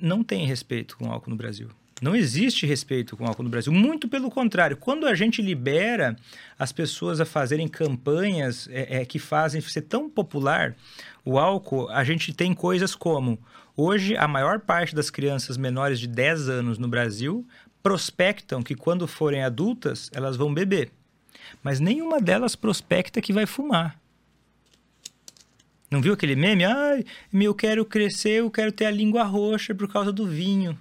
Não 0.00 0.24
tem 0.24 0.46
respeito 0.46 0.96
com 0.96 1.10
álcool 1.10 1.30
no 1.30 1.36
Brasil. 1.36 1.68
Não 2.02 2.14
existe 2.14 2.66
respeito 2.66 3.16
com 3.16 3.24
álcool 3.24 3.44
no 3.44 3.48
Brasil. 3.48 3.72
Muito 3.72 4.08
pelo 4.08 4.30
contrário. 4.30 4.76
Quando 4.76 5.06
a 5.06 5.14
gente 5.14 5.40
libera 5.40 6.16
as 6.58 6.72
pessoas 6.72 7.20
a 7.20 7.24
fazerem 7.24 7.68
campanhas 7.68 8.68
é, 8.70 9.00
é, 9.00 9.04
que 9.04 9.18
fazem 9.18 9.60
ser 9.60 9.82
tão 9.82 10.10
popular 10.10 10.74
o 11.24 11.38
álcool, 11.38 11.88
a 11.88 12.04
gente 12.04 12.32
tem 12.32 12.52
coisas 12.52 12.94
como... 12.94 13.38
Hoje, 13.76 14.16
a 14.16 14.28
maior 14.28 14.60
parte 14.60 14.94
das 14.94 15.10
crianças 15.10 15.56
menores 15.56 15.98
de 15.98 16.06
10 16.06 16.48
anos 16.48 16.78
no 16.78 16.86
Brasil 16.86 17.44
prospectam 17.82 18.62
que 18.62 18.74
quando 18.74 19.06
forem 19.08 19.42
adultas, 19.42 20.10
elas 20.14 20.36
vão 20.36 20.54
beber. 20.54 20.92
Mas 21.64 21.80
nenhuma 21.80 22.20
delas 22.20 22.54
prospecta 22.54 23.22
que 23.22 23.32
vai 23.32 23.46
fumar. 23.46 23.98
Não 25.90 26.02
viu 26.02 26.12
aquele 26.12 26.36
meme? 26.36 26.64
Ai, 26.64 27.04
eu 27.32 27.54
quero 27.54 27.84
crescer, 27.86 28.40
eu 28.40 28.50
quero 28.50 28.70
ter 28.70 28.84
a 28.84 28.90
língua 28.90 29.22
roxa 29.22 29.74
por 29.74 29.88
causa 29.88 30.12
do 30.12 30.26
vinho. 30.26 30.78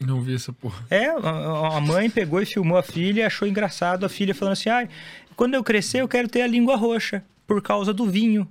Não 0.00 0.20
vi 0.20 0.34
essa 0.34 0.52
porra. 0.52 0.84
É, 0.90 1.06
a 1.06 1.80
mãe 1.80 2.10
pegou 2.10 2.42
e 2.42 2.46
filmou 2.46 2.76
a 2.76 2.82
filha 2.82 3.20
e 3.20 3.24
achou 3.24 3.46
engraçado 3.46 4.04
a 4.04 4.08
filha 4.08 4.34
falando 4.34 4.54
assim: 4.54 4.68
ai, 4.68 4.88
quando 5.36 5.54
eu 5.54 5.62
crescer 5.62 6.00
eu 6.00 6.08
quero 6.08 6.28
ter 6.28 6.42
a 6.42 6.46
língua 6.46 6.74
roxa 6.74 7.24
por 7.46 7.62
causa 7.62 7.92
do 7.92 8.10
vinho. 8.10 8.48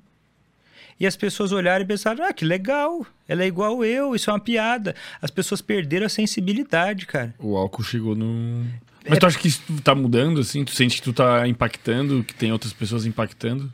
E 1.00 1.06
as 1.06 1.18
pessoas 1.18 1.52
olharam 1.52 1.84
e 1.84 1.88
pensaram: 1.88 2.24
ah, 2.24 2.32
que 2.32 2.46
legal, 2.46 3.06
ela 3.28 3.44
é 3.44 3.48
igual 3.48 3.84
eu, 3.84 4.16
isso 4.16 4.30
é 4.30 4.34
uma 4.34 4.40
piada. 4.40 4.96
As 5.22 5.30
pessoas 5.30 5.62
perderam 5.62 6.06
a 6.06 6.10
sensibilidade, 6.10 7.06
cara. 7.06 7.36
O 7.38 7.58
álcool 7.58 7.84
chegou 7.84 8.16
no. 8.16 8.66
Mas 9.08 9.20
tu 9.20 9.26
acha 9.26 9.38
que 9.40 9.48
isso 9.48 9.62
tá 9.84 9.94
mudando, 9.94 10.40
assim? 10.40 10.64
Tu 10.64 10.72
sente 10.72 10.96
que 10.98 11.02
tu 11.02 11.14
tá 11.14 11.48
impactando, 11.48 12.24
que 12.24 12.34
tem 12.34 12.52
outras 12.52 12.72
pessoas 12.74 13.06
impactando? 13.06 13.72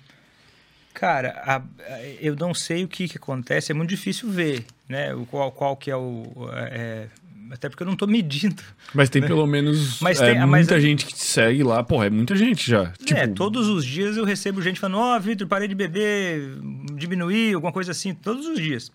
Cara, 0.93 1.41
a- 1.45 1.57
a- 1.57 2.03
eu 2.19 2.35
não 2.35 2.53
sei 2.53 2.83
o 2.83 2.87
que, 2.87 3.07
que 3.07 3.17
acontece, 3.17 3.71
é 3.71 3.75
muito 3.75 3.89
difícil 3.89 4.29
ver, 4.29 4.65
né? 4.87 5.13
O 5.13 5.25
qual, 5.25 5.51
qual 5.51 5.77
que 5.77 5.89
é 5.89 5.95
o. 5.95 6.25
é, 6.53 7.07
até 7.51 7.69
porque 7.69 7.83
eu 7.83 7.87
não 7.87 7.95
tô 7.95 8.05
medindo. 8.05 8.61
Mas 8.93 9.09
tem 9.09 9.21
pelo 9.25 9.45
menos 9.47 9.99
Mas 10.01 10.19
é, 10.19 10.33
tem- 10.33 10.39
mas- 10.45 10.67
muita 10.67 10.79
gente 10.81 11.05
que 11.05 11.13
te 11.13 11.23
segue 11.23 11.63
lá. 11.63 11.83
Porra, 11.83 12.07
é 12.07 12.09
muita 12.09 12.35
gente 12.35 12.69
já. 12.69 12.91
Tipo, 13.03 13.19
é, 13.19 13.27
todos 13.27 13.67
os 13.67 13.85
dias 13.85 14.17
eu 14.17 14.25
recebo 14.25 14.61
gente 14.61 14.79
falando: 14.79 14.97
Ó, 14.99 15.19
Vitor, 15.19 15.47
parei 15.47 15.67
de 15.67 15.75
beber, 15.75 16.57
diminuir, 16.95 17.53
alguma 17.53 17.71
coisa 17.71 17.91
assim, 17.91 18.13
todos 18.13 18.45
os 18.45 18.59
dias. 18.59 18.91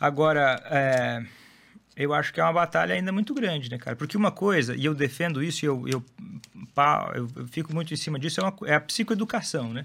Agora, 0.00 0.60
é, 0.70 1.22
eu 1.96 2.12
acho 2.14 2.32
que 2.32 2.40
é 2.40 2.44
uma 2.44 2.52
batalha 2.52 2.94
ainda 2.94 3.10
muito 3.10 3.32
grande, 3.34 3.70
né, 3.70 3.78
cara? 3.78 3.96
Porque 3.96 4.16
uma 4.16 4.30
coisa, 4.30 4.76
e 4.76 4.84
eu 4.84 4.94
defendo 4.94 5.42
isso, 5.42 5.64
e 5.64 5.68
eu, 5.68 5.88
eu, 5.88 6.04
pá, 6.74 7.12
eu, 7.14 7.28
eu 7.36 7.46
fico 7.48 7.72
muito 7.74 7.92
em 7.92 7.96
cima 7.96 8.18
disso, 8.18 8.40
é, 8.40 8.44
uma 8.44 8.54
é 8.66 8.74
a 8.74 8.80
psicoeducação, 8.80 9.72
né? 9.72 9.84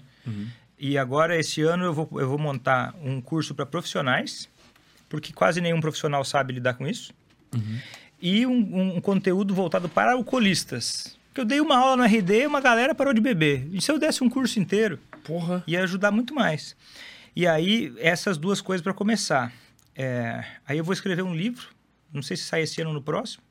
E 0.78 0.98
agora, 0.98 1.38
esse 1.38 1.62
ano, 1.62 1.86
eu 1.86 1.94
vou, 1.94 2.10
eu 2.20 2.28
vou 2.28 2.38
montar 2.40 2.94
um 3.04 3.22
curso 3.22 3.54
para 3.56 3.66
profissionais, 3.66 4.50
porque 5.08 5.32
quase 5.32 5.62
nenhum 5.62 5.80
profissional 5.80 6.24
sabe 6.26 6.54
lidar 6.54 6.74
com 6.74 6.88
isso. 6.88 7.14
E 8.22 8.46
um, 8.46 8.52
um- 8.54 8.96
um 8.98 9.02
conteúdo 9.02 9.54
voltado 9.54 9.88
para 9.90 10.14
alcoolistas. 10.14 11.18
Porque 11.28 11.42
eu 11.42 11.46
dei 11.46 11.62
uma 11.62 11.78
aula 11.78 11.98
no 11.98 12.04
RD 12.04 12.42
e 12.44 12.48
uma 12.48 12.60
galera 12.62 12.94
parou 12.94 13.14
de 13.14 13.22
beber. 13.22 13.68
E 13.72 13.82
se 13.82 13.92
eu 13.92 13.98
desse 13.98 14.24
um 14.24 14.30
curso 14.30 14.60
inteiro, 14.60 15.00
porra. 15.24 15.64
ia 15.68 15.82
ajudar 15.84 16.12
muito 16.12 16.34
mais. 16.36 16.76
E 17.36 17.48
aí, 17.48 17.94
essas 17.98 18.38
duas 18.38 18.60
coisas 18.60 18.84
para 18.84 18.94
começar. 18.94 19.52
É, 19.96 20.44
aí 20.68 20.78
eu 20.78 20.84
vou 20.84 20.94
escrever 20.94 21.22
um 21.22 21.34
livro, 21.34 21.68
não 22.14 22.22
sei 22.22 22.38
se 22.38 22.44
sai 22.44 22.62
esse 22.64 22.82
ano 22.82 22.90
ou 22.92 22.96
no 22.96 23.02
próximo, 23.02 23.44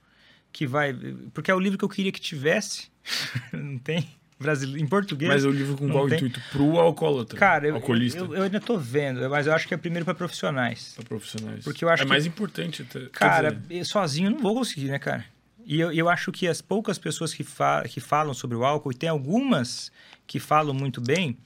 que 0.52 0.66
vai. 0.66 0.92
Porque 1.32 1.50
é 1.50 1.54
o 1.54 1.60
livro 1.60 1.78
que 1.78 1.84
eu 1.84 1.88
queria 1.88 2.12
que 2.12 2.20
tivesse. 2.20 2.88
não 3.52 3.78
tem? 3.78 4.08
Brasileiro, 4.38 4.82
em 4.82 4.88
português. 4.88 5.30
Mas 5.30 5.44
o 5.44 5.50
livro 5.50 5.76
com 5.76 5.90
qual 5.90 6.08
tem. 6.08 6.16
intuito? 6.16 6.40
Pro 6.50 6.78
alcoólatra. 6.78 7.38
Cara, 7.38 7.68
eu, 7.68 7.76
eu, 7.76 8.34
eu 8.36 8.42
ainda 8.42 8.58
tô 8.58 8.78
vendo, 8.78 9.28
mas 9.28 9.46
eu 9.46 9.52
acho 9.52 9.68
que 9.68 9.74
é 9.74 9.76
primeiro 9.76 10.06
para 10.06 10.14
profissionais. 10.14 10.94
Pra 10.96 11.04
profissionais. 11.04 11.62
Porque 11.62 11.84
eu 11.84 11.90
acho 11.90 12.04
é 12.04 12.06
que- 12.06 12.08
mais 12.08 12.24
importante 12.24 12.80
até. 12.80 13.06
Cara, 13.10 13.50
dizer, 13.52 13.84
sozinho 13.84 14.28
eu 14.28 14.30
não 14.30 14.38
vou 14.40 14.54
conseguir, 14.54 14.86
né, 14.88 14.98
cara? 14.98 15.26
E 15.66 15.78
eu, 15.78 15.92
eu 15.92 16.08
acho 16.08 16.32
que 16.32 16.48
as 16.48 16.62
poucas 16.62 16.98
pessoas 16.98 17.34
que, 17.34 17.44
fa 17.44 17.84
que 17.86 18.00
falam 18.00 18.32
sobre 18.32 18.56
o 18.56 18.64
álcool, 18.64 18.90
e 18.92 18.94
tem 18.94 19.10
algumas 19.10 19.92
que 20.26 20.40
falam 20.40 20.72
muito 20.72 21.02
bem, 21.02 21.36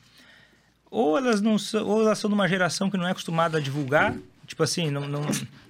ou 0.89 1.19
elas 1.19 1.41
não 1.41 1.59
são, 1.59 1.85
ou 1.85 2.01
elas 2.01 2.19
são 2.21 2.31
de 2.31 2.35
uma 2.35 2.47
geração 2.49 2.89
que 2.89 2.97
não 2.97 3.09
é 3.09 3.11
acostumada 3.11 3.59
a 3.59 3.61
divulgar 3.61 4.15
Tipo 4.47 4.63
assim, 4.63 4.91
não, 4.91 5.09
não, 5.09 5.23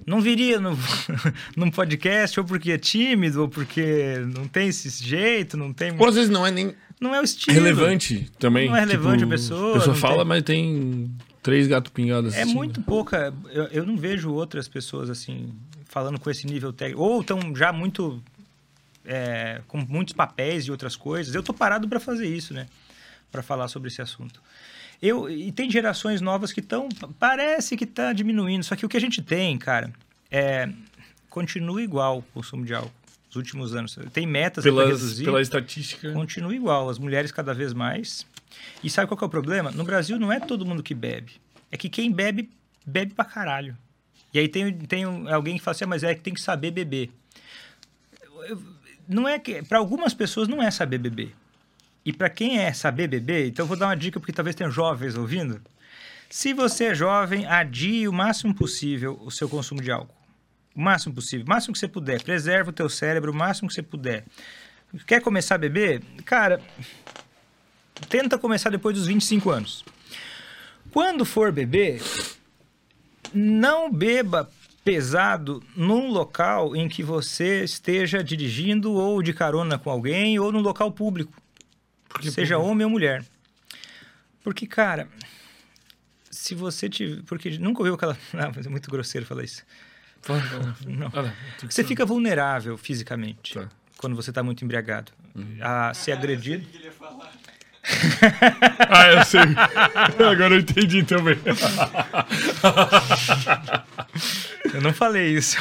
não 0.07 0.21
viria 0.21 0.59
no, 0.61 0.77
num 1.57 1.71
podcast 1.71 2.39
ou 2.41 2.45
porque 2.47 2.73
é 2.73 2.79
tímido, 2.79 3.43
ou 3.43 3.49
porque 3.49 4.17
não 4.35 4.49
tem 4.49 4.69
esse 4.69 4.89
jeito, 5.05 5.57
não 5.57 5.73
tem. 5.73 5.93
Ou 5.99 6.07
às 6.09 6.15
vezes 6.17 6.31
não 6.31 6.47
é 6.47 6.51
nem 6.51 6.75
Não 7.01 7.15
é 7.15 7.21
o 7.21 7.25
estilo. 7.25 7.55
relevante 7.57 8.31
também. 8.39 8.69
Não 8.69 8.77
é 8.77 8.81
relevante 8.81 9.19
tipo, 9.21 9.29
a 9.33 9.37
pessoa, 9.37 9.71
A 9.77 9.79
pessoa 9.79 9.97
fala, 9.97 10.17
tem- 10.19 10.25
mas 10.27 10.43
tem 10.43 11.11
três 11.43 11.67
gatos 11.69 11.93
pingados 11.93 12.33
É 12.35 12.39
assistindo. 12.39 12.57
muito 12.57 12.81
pouca. 12.83 13.33
Eu, 13.51 13.65
eu 13.65 13.87
não 13.87 13.97
vejo 13.97 14.33
outras 14.33 14.67
pessoas 14.67 15.09
assim 15.09 15.55
falando 15.87 16.19
com 16.19 16.29
esse 16.31 16.47
nível 16.47 16.73
técnico. 16.73 17.01
Ou 17.03 17.21
estão 17.21 17.55
já 17.55 17.73
muito. 17.73 18.21
é, 19.07 19.61
com 19.69 19.79
muitos 19.89 20.15
papéis 20.15 20.65
e 20.65 20.71
outras 20.71 20.97
coisas. 20.97 21.35
Eu 21.35 21.43
tô 21.43 21.53
parado 21.55 21.87
para 21.89 22.01
fazer 22.01 22.27
isso, 22.27 22.53
né? 22.55 22.67
Para 23.31 23.43
falar 23.43 23.69
sobre 23.69 23.89
esse 23.89 24.01
assunto. 24.03 24.41
Eu, 25.07 25.29
e 25.29 25.53
tem 25.53 25.71
gerações 25.71 26.21
novas 26.21 26.53
que 26.53 26.61
estão. 26.61 26.89
Parece 27.19 27.77
que 27.77 27.85
está 27.85 28.13
diminuindo. 28.13 28.65
Só 28.65 28.75
que 28.75 28.87
o 28.87 28.89
que 28.89 28.97
a 28.97 29.01
gente 29.01 29.21
tem, 29.21 29.59
cara, 29.59 29.93
é. 30.31 30.69
Continua 31.29 31.83
igual 31.83 32.19
o 32.19 32.23
consumo 32.23 32.65
de 32.65 32.73
álcool. 32.75 32.93
Nos 33.27 33.37
últimos 33.37 33.75
anos. 33.75 33.99
Tem 34.13 34.25
metas 34.25 34.63
Pelas, 34.63 34.87
reduzir. 34.87 35.25
pela 35.25 35.43
estatística. 35.43 36.13
Continua 36.13 36.55
igual, 36.55 36.89
as 36.89 36.99
mulheres 36.99 37.33
cada 37.33 37.53
vez 37.53 37.73
mais. 37.73 38.25
E 38.83 38.89
sabe 38.89 39.09
qual 39.09 39.19
é 39.21 39.25
o 39.25 39.29
problema? 39.29 39.73
No 39.73 39.83
Brasil 39.83 40.19
não 40.19 40.33
é 40.33 40.39
todo 40.39 40.65
mundo 40.65 40.83
que 40.83 40.95
bebe. 40.95 41.33
É 41.73 41.77
que 41.77 41.89
quem 41.89 42.13
bebe, 42.13 42.49
bebe 42.87 43.13
pra 43.13 43.25
caralho. 43.25 43.77
E 44.33 44.39
aí 44.39 44.49
tem, 44.49 44.73
tem 44.79 45.05
alguém 45.29 45.59
que 45.59 45.63
fala 45.65 45.75
assim, 45.75 45.85
"Ah, 45.85 45.89
mas 45.89 46.05
é 46.05 46.15
que 46.15 46.21
tem 46.21 46.33
que 46.33 46.41
saber 46.41 46.71
beber. 46.71 47.11
Eu- 48.49 48.63
Não 49.09 49.29
é 49.29 49.39
que. 49.39 49.63
Para 49.65 49.79
algumas 49.79 50.15
pessoas 50.15 50.47
não 50.49 50.63
é 50.63 50.71
saber 50.71 50.99
beber. 50.99 51.35
E 52.05 52.13
para 52.13 52.29
quem 52.29 52.59
é 52.59 52.73
saber 52.73 53.09
beber, 53.09 53.49
então 53.49 53.65
eu 53.65 53.69
vou 53.69 53.77
dar 53.77 53.87
uma 53.87 53.97
dica 53.97 54.21
porque 54.21 54.33
talvez 54.33 54.55
tenha 54.55 54.69
jovens 54.69 55.17
ouvindo. 55.17 55.61
Se 56.29 56.53
você 56.53 56.87
é 56.87 56.95
jovem, 56.95 57.47
adie 57.47 58.07
o 58.09 58.13
máximo 58.13 58.55
possível 58.55 59.19
o 59.23 59.31
seu 59.31 59.49
consumo 59.49 59.81
de 59.81 59.91
álcool. 59.91 60.15
O 60.75 60.81
máximo 60.81 61.15
possível, 61.15 61.47
o 61.47 61.49
máximo 61.49 61.73
que 61.73 61.79
você 61.79 61.89
puder. 61.89 62.23
Preserva 62.23 62.71
o 62.71 62.73
teu 62.73 62.89
cérebro 62.89 63.31
o 63.33 63.35
máximo 63.35 63.69
que 63.69 63.75
você 63.75 63.83
puder. 63.83 64.25
Quer 65.07 65.21
começar 65.21 65.55
a 65.55 65.59
beber? 65.59 66.03
Cara, 66.25 66.61
tenta 68.09 68.37
começar 68.37 68.71
depois 68.71 68.97
dos 68.97 69.07
25 69.07 69.51
anos. 69.51 69.85
Quando 70.91 71.25
for 71.25 71.51
beber, 71.51 72.03
não 73.33 73.91
beba 73.91 74.51
pesado 74.85 75.63
num 75.75 76.11
local 76.11 76.77
em 76.77 76.89
que 76.89 77.03
você 77.03 77.65
esteja 77.65 78.23
dirigindo 78.23 78.93
ou 78.93 79.23
de 79.23 79.33
carona 79.33 79.79
com 79.79 79.91
alguém 79.91 80.39
ou 80.39 80.53
num 80.53 80.61
local 80.61 80.93
público, 80.93 81.33
Porque, 82.15 82.31
seja 82.31 82.57
pô, 82.57 82.63
homem 82.65 82.85
ou 82.85 82.91
mulher. 82.91 83.23
Porque, 84.43 84.67
cara, 84.67 85.09
se 86.31 86.55
você 86.55 86.89
tiver. 86.89 87.23
Porque 87.25 87.59
nunca 87.59 87.81
ouviu 87.81 87.95
aquela. 87.95 88.17
Não, 88.33 88.53
mas 88.55 88.65
é 88.67 88.69
muito 88.71 88.91
grosseiro 88.91 89.27
falar 89.27 89.43
isso. 89.45 89.63
Não. 90.87 91.09
Ah, 91.09 91.33
Você 91.69 91.85
fica 91.85 92.07
vulnerável 92.07 92.79
fisicamente 92.79 93.55
Tá. 93.55 93.69
quando 93.99 94.17
você 94.17 94.31
está 94.31 94.43
muito 94.43 94.65
embriagado. 94.65 95.13
A 95.61 95.93
ser 95.93 96.13
agredido. 96.13 96.65
O 96.65 96.69
que 96.71 96.77
ele 96.79 96.85
ia 96.87 96.93
falar? 96.93 97.33
Ah, 98.89 99.09
eu 99.09 99.25
sei. 99.27 99.41
Agora 100.27 100.55
eu 100.55 100.61
entendi 100.61 101.03
também. 101.03 101.37
Eu 104.73 104.81
não 104.81 104.93
falei 104.93 105.29
isso. 105.29 105.57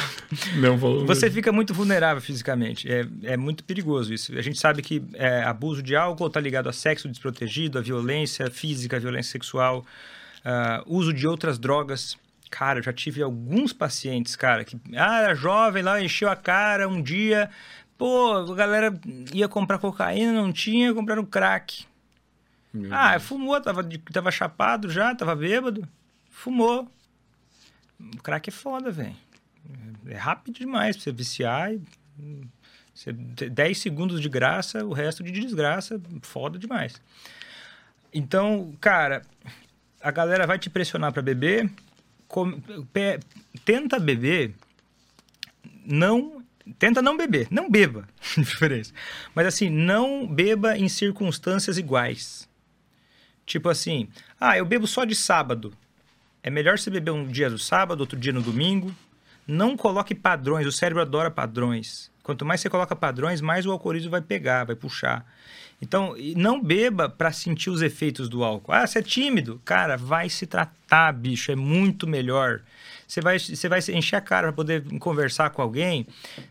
Não 0.56 0.78
falou. 0.78 1.06
Você 1.06 1.30
fica 1.30 1.52
muito 1.52 1.74
vulnerável 1.74 2.22
fisicamente. 2.22 2.90
É, 2.90 3.06
é 3.24 3.36
muito 3.36 3.62
perigoso 3.62 4.12
isso. 4.12 4.36
A 4.36 4.42
gente 4.42 4.58
sabe 4.58 4.82
que 4.82 5.02
é, 5.14 5.42
abuso 5.42 5.82
de 5.82 5.94
álcool 5.94 6.26
está 6.26 6.40
ligado 6.40 6.68
a 6.68 6.72
sexo 6.72 7.08
desprotegido, 7.08 7.78
a 7.78 7.82
violência 7.82 8.50
física, 8.50 8.96
a 8.96 9.00
violência 9.00 9.32
sexual, 9.32 9.84
ah, 10.44 10.82
uso 10.86 11.12
de 11.12 11.26
outras 11.26 11.58
drogas. 11.58 12.16
Cara, 12.50 12.78
eu 12.78 12.82
já 12.82 12.92
tive 12.92 13.22
alguns 13.22 13.72
pacientes, 13.72 14.36
cara, 14.36 14.64
que 14.64 14.78
ah, 14.96 15.22
era 15.22 15.34
jovem 15.34 15.82
lá, 15.82 16.00
encheu 16.00 16.30
a 16.30 16.36
cara 16.36 16.88
um 16.88 17.02
dia. 17.02 17.50
Pô, 17.98 18.32
a 18.32 18.54
galera 18.54 18.92
ia 19.32 19.48
comprar 19.48 19.78
cocaína, 19.78 20.32
não 20.32 20.52
tinha, 20.52 20.94
compraram 20.94 21.24
crack. 21.24 21.84
Meu 22.72 22.92
Ah, 22.92 23.18
fumou, 23.20 23.60
tava, 23.60 23.86
tava 24.12 24.30
chapado 24.30 24.90
já, 24.90 25.14
tava 25.14 25.36
bêbado. 25.36 25.86
Fumou. 26.30 26.88
O 28.00 28.22
crack 28.22 28.48
é 28.48 28.52
foda, 28.52 28.90
velho. 28.90 29.16
É 30.06 30.16
rápido 30.16 30.58
demais 30.58 30.96
pra 30.96 31.02
você 31.04 31.12
viciar. 31.12 31.72
E, 31.72 31.80
hum, 32.18 32.42
você, 32.94 33.12
10 33.12 33.78
segundos 33.78 34.20
de 34.20 34.28
graça, 34.28 34.84
o 34.84 34.92
resto 34.92 35.22
de 35.22 35.32
desgraça, 35.32 36.00
foda 36.22 36.58
demais. 36.58 37.00
Então, 38.12 38.74
cara, 38.80 39.22
a 40.00 40.10
galera 40.10 40.46
vai 40.46 40.58
te 40.58 40.68
pressionar 40.70 41.12
pra 41.12 41.22
beber. 41.22 41.70
pe- 42.92 43.20
tenta 43.64 43.98
beber. 43.98 44.54
Não. 45.84 46.42
Tenta 46.78 47.02
não 47.02 47.16
beber. 47.16 47.46
Não 47.50 47.70
beba, 47.70 48.08
preferência. 48.34 48.94
Mas 49.34 49.46
assim, 49.46 49.68
não 49.68 50.26
beba 50.26 50.78
em 50.78 50.88
circunstâncias 50.88 51.76
iguais. 51.76 52.48
Tipo 53.44 53.68
assim, 53.68 54.08
ah, 54.40 54.56
eu 54.56 54.64
bebo 54.64 54.86
só 54.86 55.04
de 55.04 55.14
sábado. 55.14 55.74
É 56.44 56.50
melhor 56.50 56.78
você 56.78 56.90
beber 56.90 57.10
um 57.10 57.26
dia 57.26 57.48
no 57.48 57.58
sábado, 57.58 58.00
outro 58.00 58.18
dia 58.18 58.30
no 58.30 58.42
domingo. 58.42 58.94
Não 59.48 59.78
coloque 59.78 60.14
padrões, 60.14 60.66
o 60.66 60.72
cérebro 60.72 61.00
adora 61.00 61.30
padrões. 61.30 62.10
Quanto 62.22 62.44
mais 62.44 62.60
você 62.60 62.68
coloca 62.68 62.94
padrões, 62.94 63.40
mais 63.40 63.64
o 63.64 63.72
alcoolismo 63.72 64.10
vai 64.10 64.20
pegar, 64.20 64.64
vai 64.64 64.76
puxar. 64.76 65.24
Então, 65.80 66.14
não 66.36 66.62
beba 66.62 67.08
para 67.08 67.32
sentir 67.32 67.70
os 67.70 67.80
efeitos 67.80 68.28
do 68.28 68.44
álcool. 68.44 68.72
Ah, 68.72 68.86
você 68.86 68.98
é 68.98 69.02
tímido? 69.02 69.58
Cara, 69.64 69.96
vai 69.96 70.28
se 70.28 70.46
tratar, 70.46 71.12
bicho, 71.12 71.50
é 71.50 71.56
muito 71.56 72.06
melhor. 72.06 72.60
Você 73.14 73.20
vai, 73.20 73.38
você 73.38 73.68
vai 73.68 73.78
encher 73.92 74.16
a 74.16 74.20
cara 74.20 74.48
para 74.48 74.52
poder 74.54 74.82
conversar 74.98 75.50
com 75.50 75.62
alguém. 75.62 76.04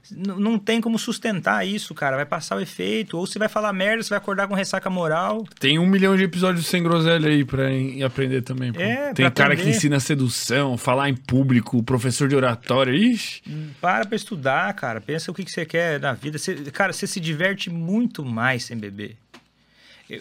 N- 0.10 0.40
não 0.40 0.58
tem 0.58 0.80
como 0.80 0.98
sustentar 0.98 1.68
isso, 1.68 1.94
cara. 1.94 2.16
Vai 2.16 2.26
passar 2.26 2.56
o 2.56 2.62
efeito. 2.62 3.18
Ou 3.18 3.28
você 3.28 3.38
vai 3.38 3.50
falar 3.50 3.74
merda, 3.74 4.02
você 4.02 4.10
vai 4.12 4.18
acordar 4.18 4.48
com 4.48 4.54
ressaca 4.54 4.90
moral. 4.90 5.44
Tem 5.60 5.78
um 5.78 5.86
milhão 5.86 6.16
de 6.16 6.24
episódios 6.24 6.66
sem 6.68 6.82
groselha 6.82 7.30
aí 7.30 7.44
pra 7.44 7.64
aprender 8.06 8.44
também. 8.44 8.72
pô. 8.72 8.80
É, 8.80 9.14
Tem 9.14 9.30
cara 9.30 9.56
que 9.56 9.62
aprender. 9.62 9.76
ensina 9.76 10.00
sedução, 10.00 10.78
falar 10.78 11.10
em 11.10 11.16
público, 11.16 11.84
professor 11.84 12.30
de 12.30 12.36
oratória. 12.38 12.94
Ixi. 12.96 13.42
Para 13.82 14.06
pra 14.06 14.16
estudar, 14.16 14.74
cara. 14.74 15.02
Pensa 15.02 15.32
o 15.32 15.34
que, 15.34 15.44
que 15.44 15.52
você 15.52 15.66
quer 15.66 16.00
na 16.00 16.14
vida. 16.14 16.38
Você- 16.38 16.56
cara, 16.72 16.94
você 16.94 17.06
se 17.06 17.20
diverte 17.20 17.70
muito 17.70 18.24
mais 18.24 18.64
sem 18.64 18.78
beber. 18.78 19.18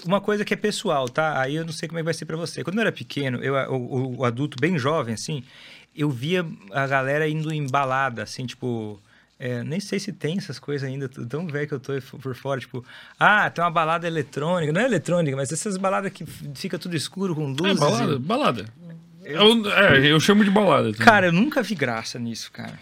Uma 0.05 0.21
coisa 0.21 0.45
que 0.45 0.55
é 0.55 0.57
pessoal, 0.57 1.09
tá? 1.09 1.41
Aí 1.41 1.57
eu 1.57 1.65
não 1.65 1.73
sei 1.73 1.89
como 1.89 1.99
é 1.99 2.03
que 2.03 2.05
vai 2.07 2.15
ser 2.15 2.25
pra 2.25 2.37
você. 2.37 2.62
Quando 2.65 2.77
eu 2.77 2.83
era 2.83 2.93
pequeno, 2.93 3.39
eu, 3.43 3.55
o- 3.71 4.19
o 4.21 4.25
adulto 4.25 4.57
bem 4.61 4.79
jovem, 4.79 5.12
assim, 5.15 5.43
eu 5.97 6.11
via 6.11 6.45
a 6.73 6.87
galera 6.87 7.29
indo 7.29 7.53
em 7.53 7.67
balada, 7.67 8.23
assim, 8.23 8.47
tipo... 8.47 9.01
é, 9.39 9.62
nem 9.65 9.79
sei 9.81 9.99
se 9.99 10.12
tem 10.12 10.39
essas 10.39 10.59
coisas 10.59 10.89
ainda, 10.89 11.09
tão 11.09 11.47
velho 11.47 11.69
que 11.69 11.75
eu 11.75 11.81
tô 11.81 11.93
por 12.19 12.35
fora, 12.35 12.61
tipo... 12.61 12.85
Ah, 13.19 13.51
tem 13.51 13.62
uma 13.65 13.71
balada 13.71 14.07
eletrônica. 14.07 14.73
Não 14.73 14.81
é 14.81 14.85
eletrônica, 14.85 15.37
mas 15.37 15.53
essas 15.53 15.77
baladas 15.77 16.12
que 16.12 16.25
fica 16.55 16.79
tudo 16.79 16.97
escuro 16.97 17.35
com 17.35 17.51
É, 17.51 17.55
luzes. 17.73 17.79
balada. 17.81 18.12
e- 18.15 18.19
balada. 18.19 18.65
Eu, 19.25 19.71
é, 19.73 20.07
eu 20.12 20.19
chamo 20.19 20.43
de 20.45 20.51
balada. 20.51 20.91
também. 20.93 21.05
Cara, 21.07 21.27
eu 21.27 21.33
nunca 21.33 21.62
vi 21.62 21.75
graça 21.77 22.19
nisso, 22.19 22.51
cara. 22.51 22.79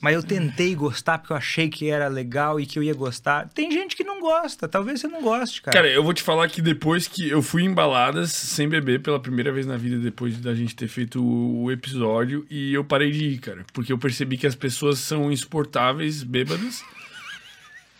Mas 0.00 0.14
eu 0.14 0.22
tentei 0.22 0.74
gostar 0.76 1.18
porque 1.18 1.32
eu 1.32 1.36
achei 1.36 1.68
que 1.68 1.90
era 1.90 2.06
legal 2.06 2.60
e 2.60 2.66
que 2.66 2.78
eu 2.78 2.82
ia 2.82 2.94
gostar. 2.94 3.48
Tem 3.48 3.70
gente 3.70 3.96
que 3.96 4.04
não 4.04 4.20
gosta, 4.20 4.68
talvez 4.68 5.00
você 5.00 5.08
não 5.08 5.20
goste, 5.20 5.60
cara. 5.60 5.76
Cara, 5.76 5.88
eu 5.88 6.04
vou 6.04 6.14
te 6.14 6.22
falar 6.22 6.48
que 6.48 6.62
depois 6.62 7.08
que 7.08 7.28
eu 7.28 7.42
fui 7.42 7.64
em 7.64 7.74
baladas 7.74 8.30
sem 8.30 8.68
beber 8.68 9.02
pela 9.02 9.18
primeira 9.18 9.50
vez 9.50 9.66
na 9.66 9.76
vida, 9.76 9.98
depois 9.98 10.38
da 10.38 10.54
gente 10.54 10.76
ter 10.76 10.86
feito 10.86 11.20
o 11.24 11.70
episódio, 11.72 12.46
e 12.48 12.72
eu 12.72 12.84
parei 12.84 13.10
de 13.10 13.24
ir, 13.24 13.38
cara. 13.38 13.64
Porque 13.72 13.92
eu 13.92 13.98
percebi 13.98 14.36
que 14.36 14.46
as 14.46 14.54
pessoas 14.54 15.00
são 15.00 15.32
insuportáveis, 15.32 16.22
bêbadas. 16.22 16.84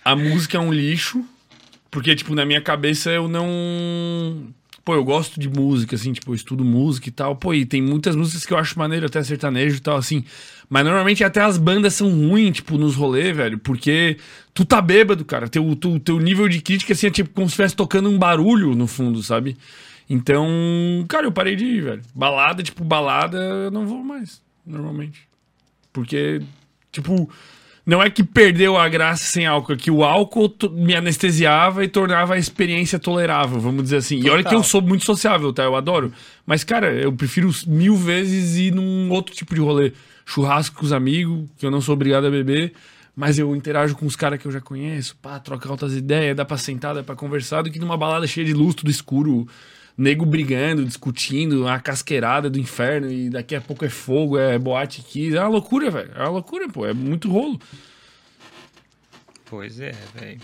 A 0.04 0.14
música 0.14 0.56
é 0.56 0.60
um 0.60 0.72
lixo. 0.72 1.24
Porque, 1.90 2.14
tipo, 2.14 2.34
na 2.34 2.44
minha 2.44 2.60
cabeça 2.60 3.10
eu 3.10 3.28
não. 3.28 4.52
Pô, 4.88 4.94
eu 4.94 5.04
gosto 5.04 5.38
de 5.38 5.50
música, 5.50 5.96
assim, 5.96 6.14
tipo, 6.14 6.30
eu 6.30 6.34
estudo 6.34 6.64
música 6.64 7.10
e 7.10 7.12
tal. 7.12 7.36
Pô, 7.36 7.52
e 7.52 7.66
tem 7.66 7.82
muitas 7.82 8.16
músicas 8.16 8.46
que 8.46 8.54
eu 8.54 8.56
acho 8.56 8.78
maneiro, 8.78 9.04
até 9.04 9.22
sertanejo 9.22 9.76
e 9.76 9.80
tal, 9.80 9.98
assim. 9.98 10.24
Mas 10.66 10.82
normalmente 10.82 11.22
até 11.22 11.42
as 11.42 11.58
bandas 11.58 11.92
são 11.92 12.08
ruins, 12.08 12.54
tipo, 12.54 12.78
nos 12.78 12.96
rolês, 12.96 13.36
velho. 13.36 13.58
Porque 13.58 14.16
tu 14.54 14.64
tá 14.64 14.80
bêbado, 14.80 15.26
cara. 15.26 15.46
Teu, 15.46 15.76
tu, 15.76 16.00
teu 16.00 16.18
nível 16.18 16.48
de 16.48 16.62
crítica, 16.62 16.94
assim, 16.94 17.08
é 17.08 17.10
tipo 17.10 17.28
como 17.34 17.46
se 17.46 17.52
estivesse 17.52 17.76
tocando 17.76 18.08
um 18.08 18.18
barulho 18.18 18.74
no 18.74 18.86
fundo, 18.86 19.22
sabe? 19.22 19.58
Então, 20.08 20.48
cara, 21.06 21.26
eu 21.26 21.32
parei 21.32 21.54
de 21.54 21.66
ir, 21.66 21.82
velho. 21.82 22.02
Balada, 22.14 22.62
tipo, 22.62 22.82
balada, 22.82 23.36
eu 23.36 23.70
não 23.70 23.86
vou 23.86 24.02
mais, 24.02 24.40
normalmente. 24.64 25.28
Porque, 25.92 26.40
tipo, 26.90 27.28
não 27.88 28.02
é 28.02 28.10
que 28.10 28.22
perdeu 28.22 28.76
a 28.76 28.86
graça 28.86 29.24
sem 29.24 29.46
álcool, 29.46 29.72
é 29.72 29.76
que 29.76 29.90
o 29.90 30.04
álcool 30.04 30.54
me 30.72 30.94
anestesiava 30.94 31.82
e 31.82 31.88
tornava 31.88 32.34
a 32.34 32.38
experiência 32.38 32.98
tolerável, 32.98 33.58
vamos 33.58 33.84
dizer 33.84 33.96
assim. 33.96 34.18
E 34.18 34.28
olha 34.28 34.42
que 34.42 34.50
Total. 34.50 34.58
eu 34.58 34.62
sou 34.62 34.82
muito 34.82 35.06
sociável, 35.06 35.54
tá? 35.54 35.62
Eu 35.62 35.74
adoro. 35.74 36.12
Mas, 36.44 36.62
cara, 36.62 36.92
eu 36.92 37.10
prefiro 37.10 37.50
mil 37.66 37.96
vezes 37.96 38.58
ir 38.58 38.74
num 38.74 39.10
outro 39.10 39.34
tipo 39.34 39.54
de 39.54 39.62
rolê. 39.62 39.94
Churrasco 40.26 40.76
com 40.76 40.84
os 40.84 40.92
amigos, 40.92 41.48
que 41.56 41.64
eu 41.64 41.70
não 41.70 41.80
sou 41.80 41.94
obrigado 41.94 42.26
a 42.26 42.30
beber. 42.30 42.74
Mas 43.16 43.38
eu 43.38 43.56
interajo 43.56 43.96
com 43.96 44.04
os 44.04 44.14
caras 44.14 44.38
que 44.38 44.46
eu 44.46 44.52
já 44.52 44.60
conheço, 44.60 45.16
pá, 45.22 45.40
trocar 45.40 45.70
outras 45.70 45.96
ideias, 45.96 46.36
dá 46.36 46.44
pra 46.44 46.58
sentar, 46.58 46.94
dá 46.94 47.02
pra 47.02 47.16
conversar, 47.16 47.62
do 47.62 47.70
que 47.70 47.78
numa 47.78 47.96
balada 47.96 48.26
cheia 48.26 48.44
de 48.44 48.52
luz, 48.52 48.74
tudo 48.74 48.90
escuro, 48.90 49.48
nego 49.98 50.24
brigando, 50.24 50.84
discutindo, 50.84 51.62
uma 51.62 51.80
casqueirada 51.80 52.48
do 52.48 52.60
inferno 52.60 53.10
e 53.10 53.28
daqui 53.28 53.56
a 53.56 53.60
pouco 53.60 53.84
é 53.84 53.88
fogo, 53.88 54.38
é 54.38 54.56
boate 54.56 55.00
aqui. 55.00 55.36
É 55.36 55.40
uma 55.40 55.48
loucura, 55.48 55.90
velho. 55.90 56.12
É 56.14 56.22
uma 56.22 56.30
loucura, 56.30 56.68
pô. 56.68 56.86
É 56.86 56.94
muito 56.94 57.28
rolo. 57.28 57.60
Pois 59.46 59.80
é, 59.80 59.92
velho. 60.14 60.40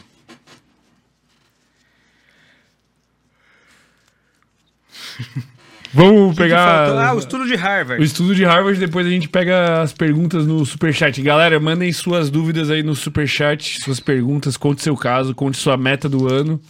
Vamos 5.95 6.35
pegar? 6.35 6.89
Ah, 6.89 7.15
o 7.15 7.21
estudo 7.21 7.47
de 7.47 7.55
Harvard. 7.55 8.03
o 8.03 8.05
estudo 8.05 8.35
de 8.35 8.45
Harvard, 8.45 8.81
depois 8.81 9.07
a 9.07 9.11
gente 9.11 9.29
pega 9.29 9.81
as 9.81 9.93
perguntas 9.93 10.45
no 10.45 10.67
Superchat. 10.67 11.23
Galera, 11.23 11.61
mandem 11.61 11.93
suas 11.93 12.31
dúvidas 12.31 12.69
aí 12.69 12.83
no 12.83 12.97
Superchat, 12.97 13.81
suas 13.81 14.01
perguntas, 14.01 14.57
conte 14.57 14.83
seu 14.83 14.97
caso, 14.97 15.33
conte 15.37 15.57
sua 15.57 15.77
meta 15.77 16.09
do 16.09 16.27
ano 16.27 16.61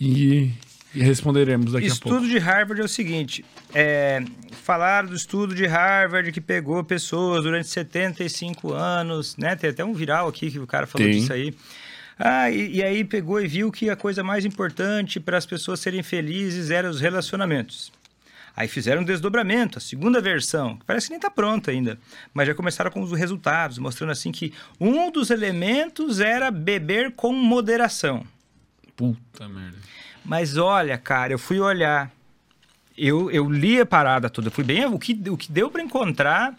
e, 0.00 0.52
e 0.96 1.02
responderemos 1.02 1.72
daqui 1.72 1.84
a 1.84 1.88
Estudo 1.88 2.10
pouco. 2.12 2.26
de 2.26 2.38
Harvard 2.38 2.80
é 2.80 2.84
o 2.84 2.88
seguinte: 2.88 3.44
é, 3.74 4.24
falaram 4.62 5.08
do 5.08 5.14
estudo 5.14 5.54
de 5.54 5.66
Harvard 5.66 6.32
que 6.32 6.40
pegou 6.40 6.82
pessoas 6.82 7.44
durante 7.44 7.68
75 7.68 8.72
anos, 8.72 9.36
né? 9.36 9.54
Tem 9.54 9.68
até 9.68 9.84
um 9.84 9.92
viral 9.92 10.26
aqui 10.26 10.50
que 10.50 10.58
o 10.58 10.66
cara 10.66 10.86
falou 10.86 11.06
Tem. 11.06 11.20
disso 11.20 11.32
aí. 11.34 11.54
Ah, 12.18 12.50
e, 12.50 12.76
e 12.76 12.82
aí 12.82 13.04
pegou 13.04 13.38
e 13.42 13.46
viu 13.46 13.70
que 13.70 13.90
a 13.90 13.96
coisa 13.96 14.24
mais 14.24 14.46
importante 14.46 15.20
para 15.20 15.36
as 15.36 15.44
pessoas 15.44 15.80
serem 15.80 16.02
felizes 16.02 16.70
eram 16.70 16.88
os 16.88 16.98
relacionamentos. 16.98 17.92
Aí 18.56 18.66
fizeram 18.66 19.02
um 19.02 19.04
desdobramento, 19.04 19.76
a 19.76 19.82
segunda 19.82 20.18
versão, 20.18 20.78
que 20.78 20.86
parece 20.86 21.08
que 21.08 21.10
nem 21.10 21.18
está 21.18 21.30
pronta 21.30 21.70
ainda, 21.70 21.98
mas 22.32 22.46
já 22.48 22.54
começaram 22.54 22.90
com 22.90 23.02
os 23.02 23.12
resultados, 23.12 23.76
mostrando 23.76 24.12
assim 24.12 24.32
que 24.32 24.54
um 24.80 25.10
dos 25.10 25.28
elementos 25.28 26.20
era 26.20 26.50
beber 26.50 27.12
com 27.12 27.34
moderação. 27.34 28.26
Puta 28.96 29.46
merda. 29.46 29.76
Mas 30.26 30.56
olha, 30.56 30.98
cara, 30.98 31.32
eu 31.32 31.38
fui 31.38 31.60
olhar. 31.60 32.10
Eu, 32.98 33.30
eu 33.30 33.48
li 33.48 33.80
a 33.80 33.86
parada 33.86 34.28
toda. 34.28 34.50
Fui 34.50 34.64
bem. 34.64 34.84
O 34.86 34.98
que, 34.98 35.18
o 35.30 35.36
que 35.36 35.50
deu 35.52 35.70
pra 35.70 35.82
encontrar, 35.82 36.54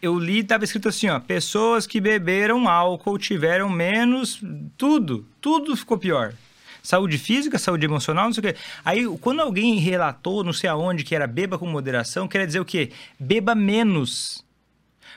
eu 0.00 0.18
li, 0.18 0.42
tava 0.42 0.64
escrito 0.64 0.88
assim: 0.88 1.08
ó. 1.08 1.20
Pessoas 1.20 1.86
que 1.86 2.00
beberam 2.00 2.66
álcool 2.68 3.18
tiveram 3.18 3.68
menos. 3.68 4.40
Tudo. 4.78 5.26
Tudo 5.40 5.76
ficou 5.76 5.98
pior. 5.98 6.32
Saúde 6.82 7.16
física, 7.16 7.58
saúde 7.58 7.86
emocional, 7.86 8.26
não 8.26 8.32
sei 8.32 8.40
o 8.40 8.52
quê. 8.52 8.56
Aí, 8.84 9.06
quando 9.18 9.40
alguém 9.40 9.76
relatou, 9.76 10.44
não 10.44 10.52
sei 10.52 10.68
aonde, 10.68 11.02
que 11.02 11.14
era 11.14 11.26
beba 11.26 11.58
com 11.58 11.66
moderação, 11.66 12.28
quer 12.28 12.46
dizer 12.46 12.60
o 12.60 12.64
quê? 12.64 12.90
Beba 13.18 13.54
menos. 13.54 14.44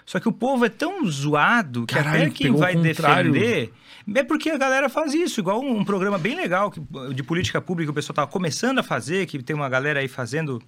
Só 0.05 0.17
que 0.17 0.29
o 0.29 0.31
povo 0.31 0.65
é 0.65 0.69
tão 0.69 1.05
zoado 1.05 1.85
que 1.85 1.93
Caralho, 1.93 2.23
até 2.23 2.29
quem 2.29 2.53
vai 2.53 2.73
defender. 2.73 3.73
É 4.15 4.23
porque 4.23 4.49
a 4.49 4.57
galera 4.57 4.87
faz 4.89 5.13
isso, 5.13 5.39
igual 5.41 5.61
um, 5.61 5.79
um 5.79 5.85
programa 5.85 6.17
bem 6.17 6.35
legal 6.35 6.71
que- 6.71 6.81
de 7.13 7.23
política 7.23 7.59
pública 7.61 7.87
que 7.87 7.91
o 7.91 7.93
pessoal 7.93 8.15
tava 8.15 8.31
começando 8.31 8.79
a 8.79 8.83
fazer, 8.83 9.25
que 9.25 9.41
tem 9.43 9.55
uma 9.55 9.67
galera 9.69 9.99
aí 9.99 10.07
fazendo. 10.07 10.61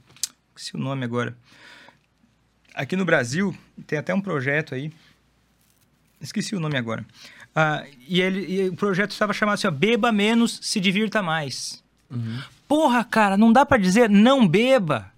Esqueci 0.55 0.75
o 0.75 0.79
nome 0.79 1.05
agora. 1.05 1.35
Aqui 2.75 2.95
no 2.95 3.05
Brasil, 3.05 3.55
tem 3.87 3.97
até 3.97 4.13
um 4.13 4.21
projeto 4.21 4.75
aí. 4.75 4.91
Esqueci 6.21 6.55
o 6.55 6.59
nome 6.59 6.77
agora. 6.77 7.05
Ah, 7.55 7.83
e, 8.07 8.21
ele, 8.21 8.45
e 8.65 8.69
o 8.69 8.75
projeto 8.75 9.11
estava 9.11 9.33
chamado 9.33 9.55
assim: 9.55 9.67
ó, 9.67 9.71
Beba 9.71 10.11
menos, 10.11 10.59
se 10.61 10.79
divirta 10.79 11.21
mais. 11.23 11.83
Porra, 12.67 13.03
cara, 13.03 13.37
não 13.37 13.51
dá 13.53 13.65
pra 13.65 13.77
dizer 13.77 14.09
não 14.09 14.47
beba. 14.47 15.11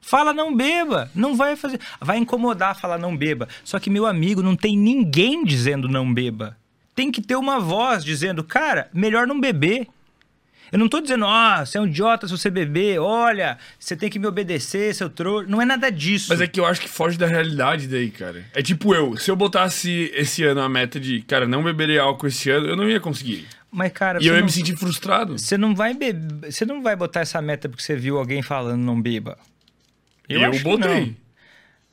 Fala 0.00 0.32
não 0.32 0.54
beba, 0.54 1.10
não 1.14 1.34
vai 1.36 1.56
fazer, 1.56 1.80
vai 2.00 2.16
incomodar 2.18 2.78
falar 2.78 2.98
não 2.98 3.16
beba. 3.16 3.48
Só 3.64 3.78
que 3.80 3.90
meu 3.90 4.06
amigo, 4.06 4.42
não 4.42 4.54
tem 4.56 4.76
ninguém 4.78 5.44
dizendo 5.44 5.88
não 5.88 6.12
beba. 6.12 6.56
Tem 6.96 7.12
que 7.12 7.22
ter 7.22 7.36
uma 7.36 7.60
voz 7.60 8.02
dizendo, 8.04 8.42
cara, 8.42 8.88
melhor 8.92 9.26
não 9.26 9.38
beber. 9.40 9.86
Eu 10.72 10.80
não 10.80 10.88
tô 10.88 11.00
dizendo, 11.00 11.24
ah, 11.26 11.64
você 11.64 11.78
é 11.78 11.80
um 11.80 11.86
idiota 11.86 12.26
se 12.26 12.36
você 12.36 12.50
beber, 12.50 12.98
olha, 12.98 13.56
você 13.78 13.94
tem 13.94 14.10
que 14.10 14.18
me 14.18 14.26
obedecer, 14.26 14.92
seu 14.96 15.08
trouxa. 15.08 15.48
Não 15.48 15.62
é 15.62 15.64
nada 15.64 15.92
disso. 15.92 16.26
Mas 16.30 16.40
é 16.40 16.48
que 16.48 16.58
eu 16.58 16.66
acho 16.66 16.80
que 16.80 16.88
foge 16.88 17.16
da 17.16 17.26
realidade 17.26 17.86
daí, 17.86 18.10
cara. 18.10 18.44
É 18.52 18.60
tipo 18.62 18.92
eu, 18.92 19.16
se 19.16 19.30
eu 19.30 19.36
botasse 19.36 20.10
esse 20.12 20.42
ano 20.42 20.60
a 20.60 20.68
meta 20.68 20.98
de, 20.98 21.20
cara, 21.22 21.46
não 21.46 21.62
beberei 21.62 21.98
álcool 22.00 22.26
esse 22.26 22.50
ano, 22.50 22.66
eu 22.66 22.74
não 22.74 22.88
ia 22.88 22.98
conseguir. 22.98 23.46
Mas, 23.70 23.92
cara, 23.92 24.18
E 24.20 24.26
eu 24.26 24.32
você 24.32 24.34
ia 24.34 24.38
não- 24.38 24.46
me 24.46 24.50
sentir 24.52 24.76
frustrado. 24.76 25.38
Você 25.38 25.56
não 25.56 25.72
vai 25.74 25.94
beber, 25.94 26.50
você 26.50 26.64
não 26.64 26.82
vai 26.82 26.96
botar 26.96 27.20
essa 27.20 27.40
meta 27.40 27.68
porque 27.68 27.82
você 27.84 27.94
viu 27.94 28.18
alguém 28.18 28.42
falando 28.42 28.82
não 28.82 29.00
beba. 29.00 29.38
Eu, 30.28 30.40
eu 30.40 30.58
botei. 30.60 31.14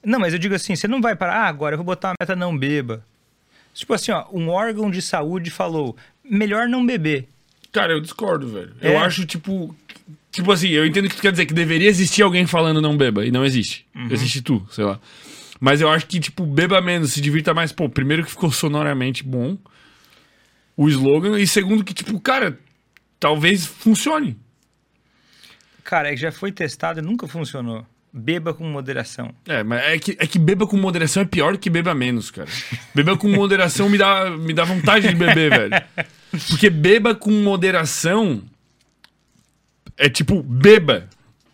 Não, 0.03 0.17
mas 0.19 0.33
eu 0.33 0.40
digo 0.40 0.56
assim, 0.56 0.75
você 0.75 0.88
não 0.88 0.99
vai 0.99 1.15
parar, 1.15 1.41
ah, 1.43 1.48
agora 1.48 1.73
eu 1.75 1.77
vou 1.77 1.85
botar 1.85 2.09
uma 2.09 2.15
meta 2.19 2.35
não 2.35 2.57
beba. 2.57 3.06
Tipo 3.74 3.93
assim, 3.93 4.11
ó, 4.11 4.26
um 4.32 4.50
órgão 4.50 4.92
de 4.92 5.02
saúde 5.02 5.50
falou, 5.50 5.95
melhor 6.24 6.68
não 6.68 6.85
beber. 6.85 7.27
Cara, 7.72 7.93
eu 7.93 8.00
discordo, 8.00 8.48
velho. 8.48 8.74
É? 8.80 8.90
Eu 8.90 9.00
acho, 9.00 9.26
tipo. 9.26 9.76
Tipo 10.32 10.52
assim, 10.52 10.69
eu 10.69 10.85
entendo 10.85 11.06
o 11.06 11.10
que 11.10 11.16
tu 11.16 11.22
quer 11.22 11.32
dizer, 11.32 11.45
que 11.45 11.53
deveria 11.53 11.88
existir 11.88 12.22
alguém 12.22 12.48
falando 12.48 12.82
não 12.82 12.98
beba, 12.98 13.26
e 13.26 13.32
não 13.32 13.45
existe. 13.45 13.85
Uhum. 13.95 14.10
Existe 14.11 14.42
tu, 14.42 14.66
sei 14.72 14.84
lá. 14.84 15.00
Mas 15.60 15.80
eu 15.80 15.90
acho 15.90 16.08
que, 16.08 16.19
tipo, 16.19 16.45
beba 16.45 16.82
menos, 16.82 17.14
se 17.14 17.22
divirta 17.22 17.53
mais. 17.53 17.72
Pô, 17.72 17.88
primeiro 17.88 18.24
que 18.24 18.32
ficou 18.32 18.52
sonoramente 18.52 19.24
bom 19.24 19.58
o 20.76 20.90
slogan, 20.90 21.40
e 21.40 21.45
segundo 21.45 21.84
que, 21.84 21.93
tipo, 21.93 22.19
cara, 22.19 22.60
talvez 23.19 23.66
funcione. 23.66 24.38
Cara, 25.84 26.10
é 26.10 26.11
que 26.11 26.22
já 26.22 26.32
foi 26.32 26.52
testado 26.52 27.00
e 27.00 27.03
nunca 27.03 27.27
funcionou. 27.27 27.85
Beba 28.16 28.53
com 28.53 28.64
moderação. 28.66 29.33
É, 29.48 29.64
mas 29.64 29.83
é 29.83 29.98
que, 29.98 30.16
é 30.19 30.27
que 30.27 30.38
beba 30.38 30.67
com 30.67 30.77
moderação 30.77 31.24
é 31.24 31.25
pior 31.25 31.53
do 31.53 31.58
que 31.58 31.67
beba 31.67 31.95
menos, 31.95 32.30
cara. 32.30 32.48
Beba 32.93 33.17
com 33.17 33.27
moderação 33.27 33.90
me 33.90 33.98
dá, 33.98 34.30
me 34.30 34.53
dá 34.53 34.64
vontade 34.64 35.08
de 35.08 35.16
beber, 35.16 35.50
velho. 35.50 35.83
Porque 36.48 36.69
beba 36.69 37.16
com 37.16 37.32
moderação 37.32 38.43
é 39.98 40.09
tipo, 40.09 40.43
beba. 40.43 41.08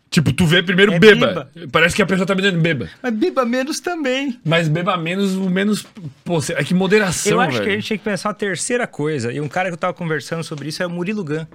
Tipo, 0.10 0.34
tu 0.34 0.46
vê 0.46 0.62
primeiro 0.64 0.94
É 0.94 1.00
beba. 1.00 1.50
Parece 1.72 1.96
que 1.96 2.02
a 2.02 2.06
pessoa 2.06 2.26
tá 2.26 2.36
me 2.36 2.42
dizendo 2.42 2.60
beba. 2.60 2.90
Mas 3.02 3.14
beba 3.14 3.46
menos 3.46 3.80
também. 3.80 4.40
Mas 4.44 4.68
beba 4.68 4.98
menos, 4.98 5.36
o 5.36 5.50
menos. 5.50 5.86
Pô, 6.26 6.40
é 6.56 6.64
que 6.64 6.74
moderação, 6.74 7.34
eu 7.34 7.40
acho 7.40 7.52
velho. 7.54 7.64
que 7.64 7.70
a 7.70 7.76
gente 7.76 7.86
tinha 7.86 7.98
que 7.98 8.04
pensar 8.04 8.30
uma 8.30 8.36
terceira 8.36 8.86
coisa. 8.88 9.32
E 9.32 9.40
um 9.40 9.48
cara 9.48 9.70
que 9.70 9.76
eu 9.76 9.78
tava 9.78 9.94
conversando 9.94 10.44
sobre 10.44 10.68
isso 10.68 10.82
é 10.82 10.88
o 10.88 10.90
Murilo 10.90 11.24
Gun. 11.24 11.46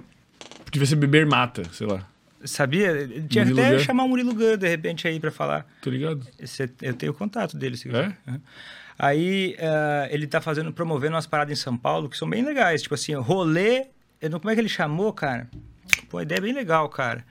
Devia 0.71 0.87
ser 0.87 0.95
beber 0.95 1.25
mata, 1.25 1.63
sei 1.73 1.85
lá. 1.85 2.07
Sabia? 2.45 3.07
Tinha 3.29 3.43
Murilo 3.45 3.61
até 3.61 3.73
Gun? 3.77 3.79
chamar 3.79 4.03
o 4.03 4.07
Murilo 4.09 4.33
Gun, 4.33 4.57
de 4.57 4.67
repente, 4.67 5.07
aí 5.07 5.19
pra 5.19 5.31
falar. 5.31 5.65
Tô 5.81 5.89
ligado? 5.89 6.25
Esse- 6.39 6.69
eu 6.81 6.93
tenho 6.93 7.11
o 7.11 7.15
contato 7.15 7.57
dele, 7.57 7.75
se 7.77 7.87
É? 7.89 7.91
quiser. 7.91 8.17
Uhum. 8.27 8.39
Aí 8.97 9.55
ah, 9.59 10.07
ele 10.09 10.25
tá 10.27 10.39
fazendo, 10.39 10.71
promovendo 10.71 11.15
umas 11.15 11.27
paradas 11.27 11.57
em 11.57 11.61
São 11.61 11.75
Paulo 11.75 12.09
que 12.09 12.17
são 12.17 12.29
bem 12.29 12.43
legais. 12.43 12.81
Tipo 12.81 12.95
assim, 12.95 13.13
rolê. 13.15 13.87
eu 14.21 14.29
não- 14.29 14.39
Como 14.39 14.49
é 14.51 14.55
que 14.55 14.61
ele 14.61 14.69
chamou, 14.69 15.11
cara? 15.11 15.47
Pô, 16.09 16.17
a 16.19 16.23
ideia 16.23 16.37
é 16.37 16.41
bem 16.41 16.53
legal, 16.53 16.87
cara. 16.89 17.23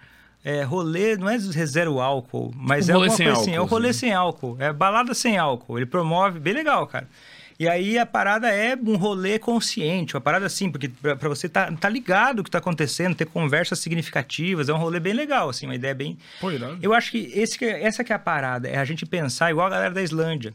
É, 0.44 0.62
rolê 0.62 1.16
não 1.16 1.28
é 1.30 1.38
zero 1.38 1.98
álcool, 2.00 2.52
mas 2.54 2.84
Tipo 2.84 2.90
é 2.90 2.94
rolê 3.00 3.10
sem 3.10 3.26
coisa 3.26 3.40
assim. 3.40 3.50
É 3.52 3.58
o 3.58 3.62
álcool, 3.62 3.74
rolê 3.74 3.88
assim. 3.88 3.98
sem 4.00 4.12
álcool. 4.12 4.56
É 4.60 4.72
balada 4.74 5.14
sem 5.14 5.38
álcool. 5.38 5.78
Ele 5.78 5.86
promove, 5.86 6.38
bem 6.38 6.52
legal, 6.52 6.86
cara. 6.86 7.08
E 7.58 7.68
aí 7.68 7.98
a 7.98 8.04
parada 8.04 8.48
é 8.48 8.76
um 8.76 8.96
rolê 8.96 9.38
consciente, 9.38 10.14
uma 10.14 10.20
parada 10.20 10.46
assim, 10.46 10.70
porque 10.70 10.88
pra, 10.88 11.14
pra 11.14 11.28
você 11.28 11.48
tá, 11.48 11.70
tá 11.72 11.88
ligado 11.88 12.40
o 12.40 12.44
que 12.44 12.50
tá 12.50 12.58
acontecendo, 12.58 13.14
ter 13.14 13.26
conversas 13.26 13.78
significativas, 13.78 14.68
é 14.68 14.74
um 14.74 14.78
rolê 14.78 14.98
bem 14.98 15.12
legal, 15.12 15.48
assim, 15.48 15.66
uma 15.66 15.74
ideia 15.74 15.94
bem, 15.94 16.18
Pô, 16.40 16.50
irado. 16.50 16.78
eu 16.82 16.92
acho 16.92 17.12
que, 17.12 17.30
esse 17.32 17.64
essa 17.64 18.02
que 18.02 18.12
é 18.12 18.16
a 18.16 18.18
parada, 18.18 18.68
é 18.68 18.76
a 18.76 18.84
gente 18.84 19.06
pensar 19.06 19.50
igual 19.50 19.66
a 19.66 19.70
galera 19.70 19.94
da 19.94 20.02
Islândia. 20.02 20.52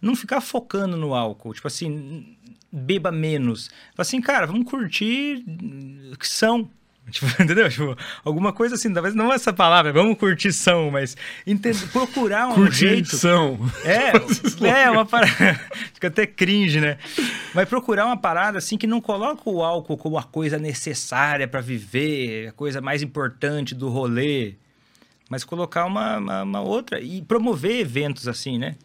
Não 0.00 0.16
ficar 0.16 0.40
focando 0.40 0.96
no 0.96 1.14
álcool, 1.14 1.54
tipo 1.54 1.68
assim, 1.68 2.36
beba 2.72 3.12
menos. 3.12 3.68
Fala 3.94 3.98
assim, 3.98 4.20
cara, 4.20 4.46
vamos 4.46 4.68
curtir 4.68 5.44
que 6.18 6.26
são. 6.26 6.68
Tipo, 7.12 7.26
entendeu? 7.42 7.68
Tipo, 7.68 7.96
alguma 8.24 8.52
coisa 8.54 8.74
assim, 8.74 8.90
talvez 8.92 9.14
não 9.14 9.30
essa 9.30 9.52
palavra, 9.52 9.92
vamos 9.92 10.16
curtir 10.16 10.50
são, 10.50 10.90
mas 10.90 11.14
entender, 11.46 11.86
procurar 11.88 12.48
um 12.48 12.70
jeito. 12.72 13.10
Curtição. 13.10 13.58
É, 13.84 14.12
é 14.84 14.90
uma 14.90 15.04
parada. 15.04 15.60
Fica 15.92 16.08
até 16.08 16.26
cringe, 16.26 16.80
né? 16.80 16.96
Vai 17.52 17.66
procurar 17.66 18.06
uma 18.06 18.16
parada 18.16 18.56
assim 18.56 18.78
que 18.78 18.86
não 18.86 19.00
coloca 19.00 19.42
o 19.44 19.62
álcool 19.62 19.98
como 19.98 20.16
a 20.16 20.22
coisa 20.22 20.58
necessária 20.58 21.46
pra 21.46 21.60
viver, 21.60 22.48
a 22.48 22.52
coisa 22.52 22.80
mais 22.80 23.02
importante 23.02 23.74
do 23.74 23.90
rolê, 23.90 24.54
mas 25.28 25.44
colocar 25.44 25.84
uma, 25.84 26.16
uma, 26.16 26.42
uma 26.42 26.60
outra 26.62 26.98
e 26.98 27.20
promover 27.20 27.78
eventos 27.78 28.26
assim, 28.26 28.56
né? 28.58 28.76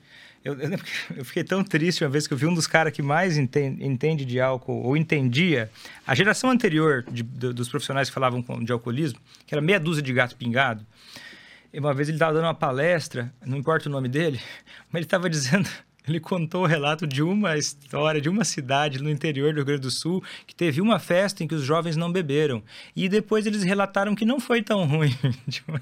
Eu, 0.48 0.53
eu 0.59 0.80
eu 1.17 1.26
fiquei 1.26 1.43
tão 1.43 1.64
triste 1.64 2.03
uma 2.03 2.09
vez 2.09 2.26
que 2.27 2.34
eu 2.34 2.38
vi 2.38 2.45
um 2.45 2.53
dos 2.53 2.67
caras 2.67 2.93
que 2.93 3.01
mais 3.01 3.38
entende, 3.38 3.85
entende 3.85 4.24
de 4.26 4.40
álcool, 4.40 4.82
ou 4.84 4.95
entendia, 4.95 5.69
a 6.06 6.16
geração 6.16 6.50
anterior 6.50 7.03
de- 7.11 7.24
do- 7.24 7.53
dos 7.53 7.67
profissionais 7.69 8.08
que 8.09 8.14
falavam 8.14 8.42
com- 8.42 8.64
de 8.64 8.72
alcoolismo, 8.72 9.19
que 9.45 9.53
era 9.53 9.61
meia 9.61 9.80
dúzia 9.80 10.01
de 10.01 10.14
gato 10.14 10.35
pingado, 10.35 10.85
e 11.74 11.80
uma 11.80 11.93
vez 11.93 12.08
ele 12.08 12.16
estava 12.16 12.34
dando 12.34 12.45
uma 12.45 12.53
palestra, 12.53 13.32
não 13.45 13.58
importa 13.58 13.90
o 13.90 13.92
nome 13.92 14.08
dele, 14.08 14.40
mas 14.92 15.00
ele 15.00 15.06
estava 15.06 15.30
dizendo, 15.30 15.67
ele 16.08 16.19
contou 16.22 16.64
o 16.64 16.66
relato 16.66 17.06
de 17.06 17.22
uma 17.22 17.58
história, 17.58 18.22
de 18.22 18.30
uma 18.30 18.45
cidade 18.45 19.03
no 19.03 19.09
interior 19.09 19.51
do 19.51 19.58
Rio 19.58 19.66
Grande 19.66 19.82
do 19.82 19.92
Sul, 19.92 20.24
que 20.45 20.56
teve 20.56 20.80
uma 20.80 20.98
festa 21.00 21.43
em 21.43 21.48
que 21.48 21.56
os 21.56 21.64
jovens 21.64 21.98
não 21.98 22.09
beberam. 22.09 22.64
E 22.95 23.09
depois 23.09 23.45
eles 23.45 23.64
relataram 23.64 24.16
que 24.16 24.24
não 24.26 24.40
foi 24.40 24.61
tão 24.61 24.85
ruim. 24.88 25.14
Tipo, 25.50 25.74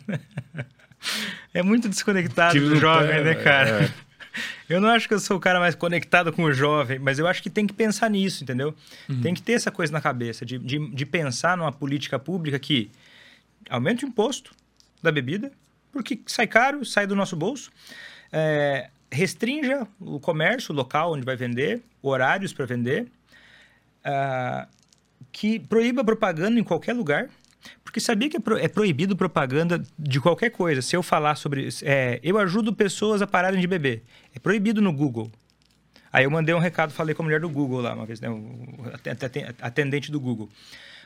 é 1.53 1.61
muito 1.61 1.87
desconectado 1.87 2.53
Tiro 2.53 2.69
do 2.69 2.75
jovem, 2.77 3.07
pé, 3.09 3.23
né, 3.23 3.35
cara? 3.35 3.83
é. 3.83 4.05
Eu 4.69 4.81
não 4.81 4.89
acho 4.89 5.07
que 5.07 5.13
eu 5.13 5.19
sou 5.19 5.37
o 5.37 5.39
cara 5.39 5.59
mais 5.59 5.75
conectado 5.75 6.31
com 6.33 6.43
o 6.43 6.53
jovem, 6.53 6.99
mas 6.99 7.19
eu 7.19 7.27
acho 7.27 7.41
que 7.41 7.49
tem 7.49 7.65
que 7.65 7.73
pensar 7.73 8.09
nisso, 8.09 8.43
entendeu? 8.43 8.75
Uhum. 9.09 9.21
Tem 9.21 9.33
que 9.33 9.41
ter 9.41 9.53
essa 9.53 9.71
coisa 9.71 9.91
na 9.93 10.01
cabeça, 10.01 10.45
de, 10.45 10.57
de, 10.57 10.89
de 10.89 11.05
pensar 11.05 11.57
numa 11.57 11.71
política 11.71 12.17
pública 12.19 12.57
que 12.59 12.91
Aumenta 13.69 14.05
o 14.05 14.09
imposto 14.09 14.53
da 15.01 15.11
bebida, 15.11 15.51
porque 15.91 16.19
sai 16.27 16.47
caro, 16.47 16.85
sai 16.85 17.07
do 17.07 17.15
nosso 17.15 17.35
bolso. 17.35 17.71
É, 18.31 18.89
restrinja 19.11 19.87
o 19.99 20.19
comércio, 20.19 20.71
o 20.71 20.75
local 20.75 21.13
onde 21.13 21.25
vai 21.25 21.35
vender, 21.35 21.81
horários 22.01 22.53
para 22.53 22.65
vender. 22.65 23.07
Ah, 24.03 24.67
que 25.31 25.59
proíba 25.59 26.03
propaganda 26.03 26.59
em 26.59 26.63
qualquer 26.63 26.93
lugar. 26.93 27.29
Porque 27.83 27.99
sabia 27.99 28.29
que 28.29 28.37
é, 28.37 28.39
pro- 28.39 28.57
é 28.57 28.67
proibido 28.67 29.15
propaganda 29.15 29.81
de 29.97 30.19
qualquer 30.19 30.49
coisa. 30.49 30.81
Se 30.81 30.95
eu 30.95 31.03
falar 31.03 31.35
sobre. 31.35 31.69
é, 31.83 32.19
eu 32.23 32.37
ajudo 32.37 32.73
pessoas 32.73 33.21
a 33.21 33.27
pararem 33.27 33.59
de 33.59 33.67
beber. 33.67 34.03
É 34.35 34.39
proibido 34.39 34.81
no 34.81 34.91
Google. 34.91 35.31
Aí 36.11 36.23
eu 36.23 36.31
mandei 36.31 36.55
um 36.55 36.59
recado, 36.59 36.91
falei 36.93 37.13
com 37.13 37.23
a 37.23 37.25
mulher 37.25 37.41
do 37.41 37.49
Google 37.49 37.81
lá 37.81 37.93
uma 37.93 38.05
vez, 38.05 38.21
né? 38.21 38.29
Atendente 39.61 40.11
do 40.11 40.19
Google. 40.19 40.49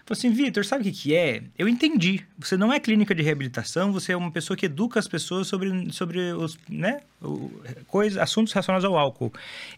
Falei 0.05 0.17
assim, 0.19 0.31
Vitor, 0.31 0.65
sabe 0.65 0.81
o 0.81 0.83
que, 0.85 0.91
que 0.91 1.15
é? 1.15 1.43
Eu 1.57 1.67
entendi. 1.67 2.25
Você 2.39 2.57
não 2.57 2.71
é 2.73 2.79
clínica 2.79 3.13
de 3.13 3.21
reabilitação, 3.21 3.91
você 3.91 4.11
é 4.13 4.17
uma 4.17 4.31
pessoa 4.31 4.57
que 4.57 4.65
educa 4.65 4.99
as 4.99 5.07
pessoas 5.07 5.47
sobre, 5.47 5.91
sobre 5.91 6.19
os, 6.33 6.57
né, 6.67 7.01
o, 7.21 7.51
coisa, 7.87 8.23
assuntos 8.23 8.51
relacionados 8.53 8.85
ao 8.85 8.97
álcool. 8.97 9.31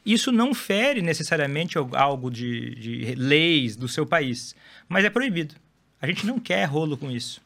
Isso 0.05 0.31
não 0.31 0.53
fere 0.53 1.01
necessariamente 1.01 1.77
al- 1.77 1.89
algo 1.93 2.29
de, 2.31 2.75
de 2.75 3.15
leis 3.15 3.75
do 3.75 3.87
seu 3.89 4.05
país, 4.05 4.55
mas 4.87 5.03
é 5.03 5.09
proibido. 5.09 5.55
A 6.01 6.07
gente 6.07 6.25
não 6.25 6.39
quer 6.39 6.65
rolo 6.65 6.97
com 6.97 7.11
isso. 7.11 7.41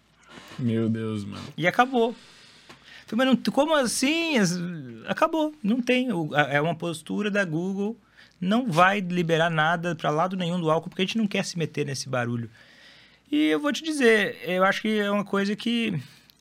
Meu 0.57 0.87
Deus, 0.89 1.25
mano. 1.25 1.43
E 1.57 1.67
acabou. 1.67 2.15
Falei, 3.05 3.25
mas 3.27 3.37
não, 3.45 3.53
como 3.53 3.75
assim? 3.75 4.37
As- 4.37 4.57
Acabou. 5.07 5.53
Não 5.61 5.81
tem. 5.81 6.07
A- 6.33 6.41
É 6.53 6.61
uma 6.61 6.73
postura 6.75 7.29
da 7.29 7.43
Google. 7.43 7.97
Não 8.39 8.69
vai 8.71 8.99
liberar 8.99 9.49
nada 9.49 9.95
para 9.95 10.09
lado 10.09 10.35
nenhum 10.35 10.59
do 10.59 10.69
álcool, 10.69 10.89
porque 10.89 11.01
a 11.01 11.05
gente 11.05 11.17
não 11.17 11.27
quer 11.27 11.43
se 11.45 11.57
meter 11.57 11.85
nesse 11.85 12.07
barulho. 12.09 12.49
E 13.31 13.45
eu 13.47 13.59
vou 13.59 13.71
te 13.71 13.83
dizer, 13.83 14.37
eu 14.45 14.63
acho 14.63 14.81
que 14.81 14.99
é 14.99 15.09
uma 15.09 15.23
coisa 15.25 15.55
que. 15.55 15.93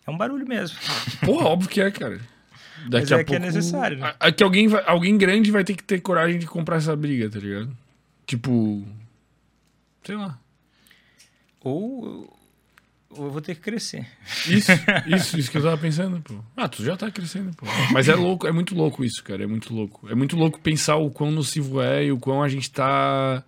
É 0.06 0.10
um 0.10 0.16
barulho 0.16 0.46
mesmo. 0.46 0.76
Porra, 1.24 1.46
óbvio 1.46 1.68
que 1.70 1.80
é, 1.80 1.90
cara. 1.90 2.20
Daqui 2.88 3.10
Mas 3.10 3.12
a 3.12 3.20
é 3.20 3.24
que 3.24 3.34
é 3.34 3.38
pouco- 3.38 3.56
necessário, 3.56 3.98
né? 3.98 4.14
a- 4.20 4.26
a- 4.28 4.32
que 4.32 4.42
alguém, 4.42 4.68
vai- 4.68 4.82
alguém 4.86 5.16
grande 5.16 5.50
vai 5.50 5.64
ter 5.64 5.74
que 5.74 5.82
ter 5.82 6.00
coragem 6.00 6.38
de 6.38 6.46
comprar 6.46 6.76
essa 6.76 6.94
briga, 6.94 7.30
tá 7.30 7.38
ligado? 7.38 7.74
Tipo. 8.26 8.86
Sei 10.02 10.16
lá. 10.16 10.38
Ou, 11.64 12.30
ou 13.10 13.24
eu 13.26 13.30
vou 13.30 13.40
ter 13.40 13.54
que 13.54 13.60
crescer. 13.62 14.06
Isso, 14.46 14.70
isso, 15.06 15.38
isso 15.38 15.50
que 15.50 15.56
eu 15.58 15.62
tava 15.62 15.78
pensando, 15.78 16.20
pô. 16.20 16.34
Ah, 16.56 16.68
tu 16.68 16.84
já 16.84 16.96
tá 16.96 17.10
crescendo, 17.10 17.52
pô. 17.56 17.66
Mas 17.92 18.08
é 18.08 18.14
louco, 18.14 18.46
é 18.46 18.52
muito 18.52 18.74
louco 18.74 19.04
isso, 19.04 19.24
cara. 19.24 19.42
É 19.42 19.46
muito 19.46 19.72
louco. 19.74 20.08
É 20.08 20.14
muito 20.14 20.36
louco 20.36 20.60
pensar 20.60 20.96
o 20.96 21.10
quão 21.10 21.30
nocivo 21.30 21.80
é 21.80 22.04
e 22.04 22.12
o 22.12 22.18
quão 22.18 22.42
a 22.42 22.48
gente 22.48 22.70
tá. 22.70 23.42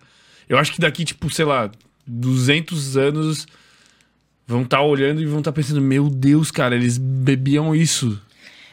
Eu 0.49 0.57
acho 0.57 0.73
que 0.73 0.81
daqui, 0.81 1.05
tipo, 1.05 1.29
sei 1.29 1.45
lá, 1.45 1.69
200 2.05 2.97
anos 2.97 3.45
vão 4.47 4.63
estar 4.63 4.81
olhando 4.81 5.21
e 5.21 5.25
vão 5.25 5.39
estar 5.39 5.51
pensando: 5.51 5.81
Meu 5.81 6.09
Deus, 6.09 6.49
cara, 6.51 6.75
eles 6.75 6.97
bebiam 6.97 7.75
isso. 7.75 8.19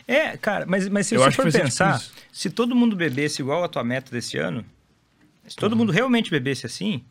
É, 0.06 0.36
cara, 0.36 0.64
mas, 0.66 0.88
mas 0.88 1.06
se 1.06 1.14
Eu 1.14 1.20
você 1.22 1.30
for 1.32 1.50
tipo 1.50 1.62
pensar, 1.64 1.96
isso. 1.96 2.12
se 2.32 2.50
todo 2.50 2.74
mundo 2.76 2.94
bebesse 2.94 3.40
igual 3.42 3.64
a 3.64 3.68
tua 3.68 3.82
meta 3.82 4.10
desse 4.10 4.36
ano, 4.38 4.64
se 5.46 5.56
Uhum. 5.56 5.60
todo 5.60 5.76
mundo 5.76 5.90
realmente 5.92 6.30
bebesse 6.30 6.66
assim, 6.66 7.02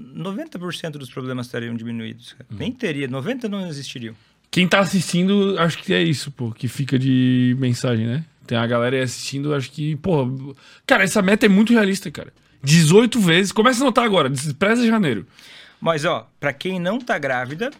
90% 0.00 0.92
dos 0.92 1.10
problemas 1.10 1.46
estariam 1.46 1.74
diminuídos. 1.74 2.34
Uhum. 2.50 2.56
Nem 2.58 2.72
teria, 2.72 3.08
90% 3.08 3.44
não 3.48 3.66
existiriam. 3.66 4.14
Quem 4.50 4.68
tá 4.68 4.78
assistindo, 4.80 5.56
acho 5.58 5.78
que 5.78 5.92
é 5.92 6.02
isso, 6.02 6.30
pô, 6.30 6.52
que 6.52 6.68
fica 6.68 6.98
de 6.98 7.56
mensagem, 7.58 8.06
né? 8.06 8.24
Tem 8.46 8.56
a 8.58 8.66
galera 8.66 8.96
aí 8.96 9.02
assistindo, 9.02 9.54
acho 9.54 9.70
que, 9.72 9.96
pô. 9.96 10.54
Cara, 10.86 11.02
essa 11.02 11.20
meta 11.22 11.46
é 11.46 11.48
muito 11.48 11.72
realista, 11.72 12.10
cara. 12.10 12.32
18 12.62 13.18
vezes. 13.20 13.52
Começa 13.52 13.82
a 13.82 13.84
notar 13.86 14.04
agora, 14.04 14.28
despreza 14.30 14.86
janeiro. 14.86 15.26
Mas, 15.80 16.04
ó, 16.04 16.30
pra 16.38 16.52
quem 16.52 16.78
não 16.78 16.98
tá 16.98 17.18
grávida, 17.18 17.70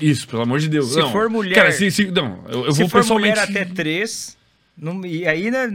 Isso, 0.00 0.26
pelo 0.26 0.42
amor 0.42 0.58
de 0.58 0.68
Deus. 0.68 0.92
Se 0.92 0.98
não. 0.98 1.12
for 1.12 1.28
mulher- 1.28 1.54
Cara, 1.54 1.70
se, 1.72 1.90
se- 1.90 2.10
não, 2.10 2.42
eu, 2.48 2.64
eu 2.66 2.72
se 2.72 2.80
vou 2.80 2.88
for 2.88 3.00
pessoalmente. 3.02 3.38
mulher 3.38 3.50
até 3.62 3.64
3, 3.66 4.36
e 5.04 5.26
aí 5.26 5.50
né, 5.50 5.68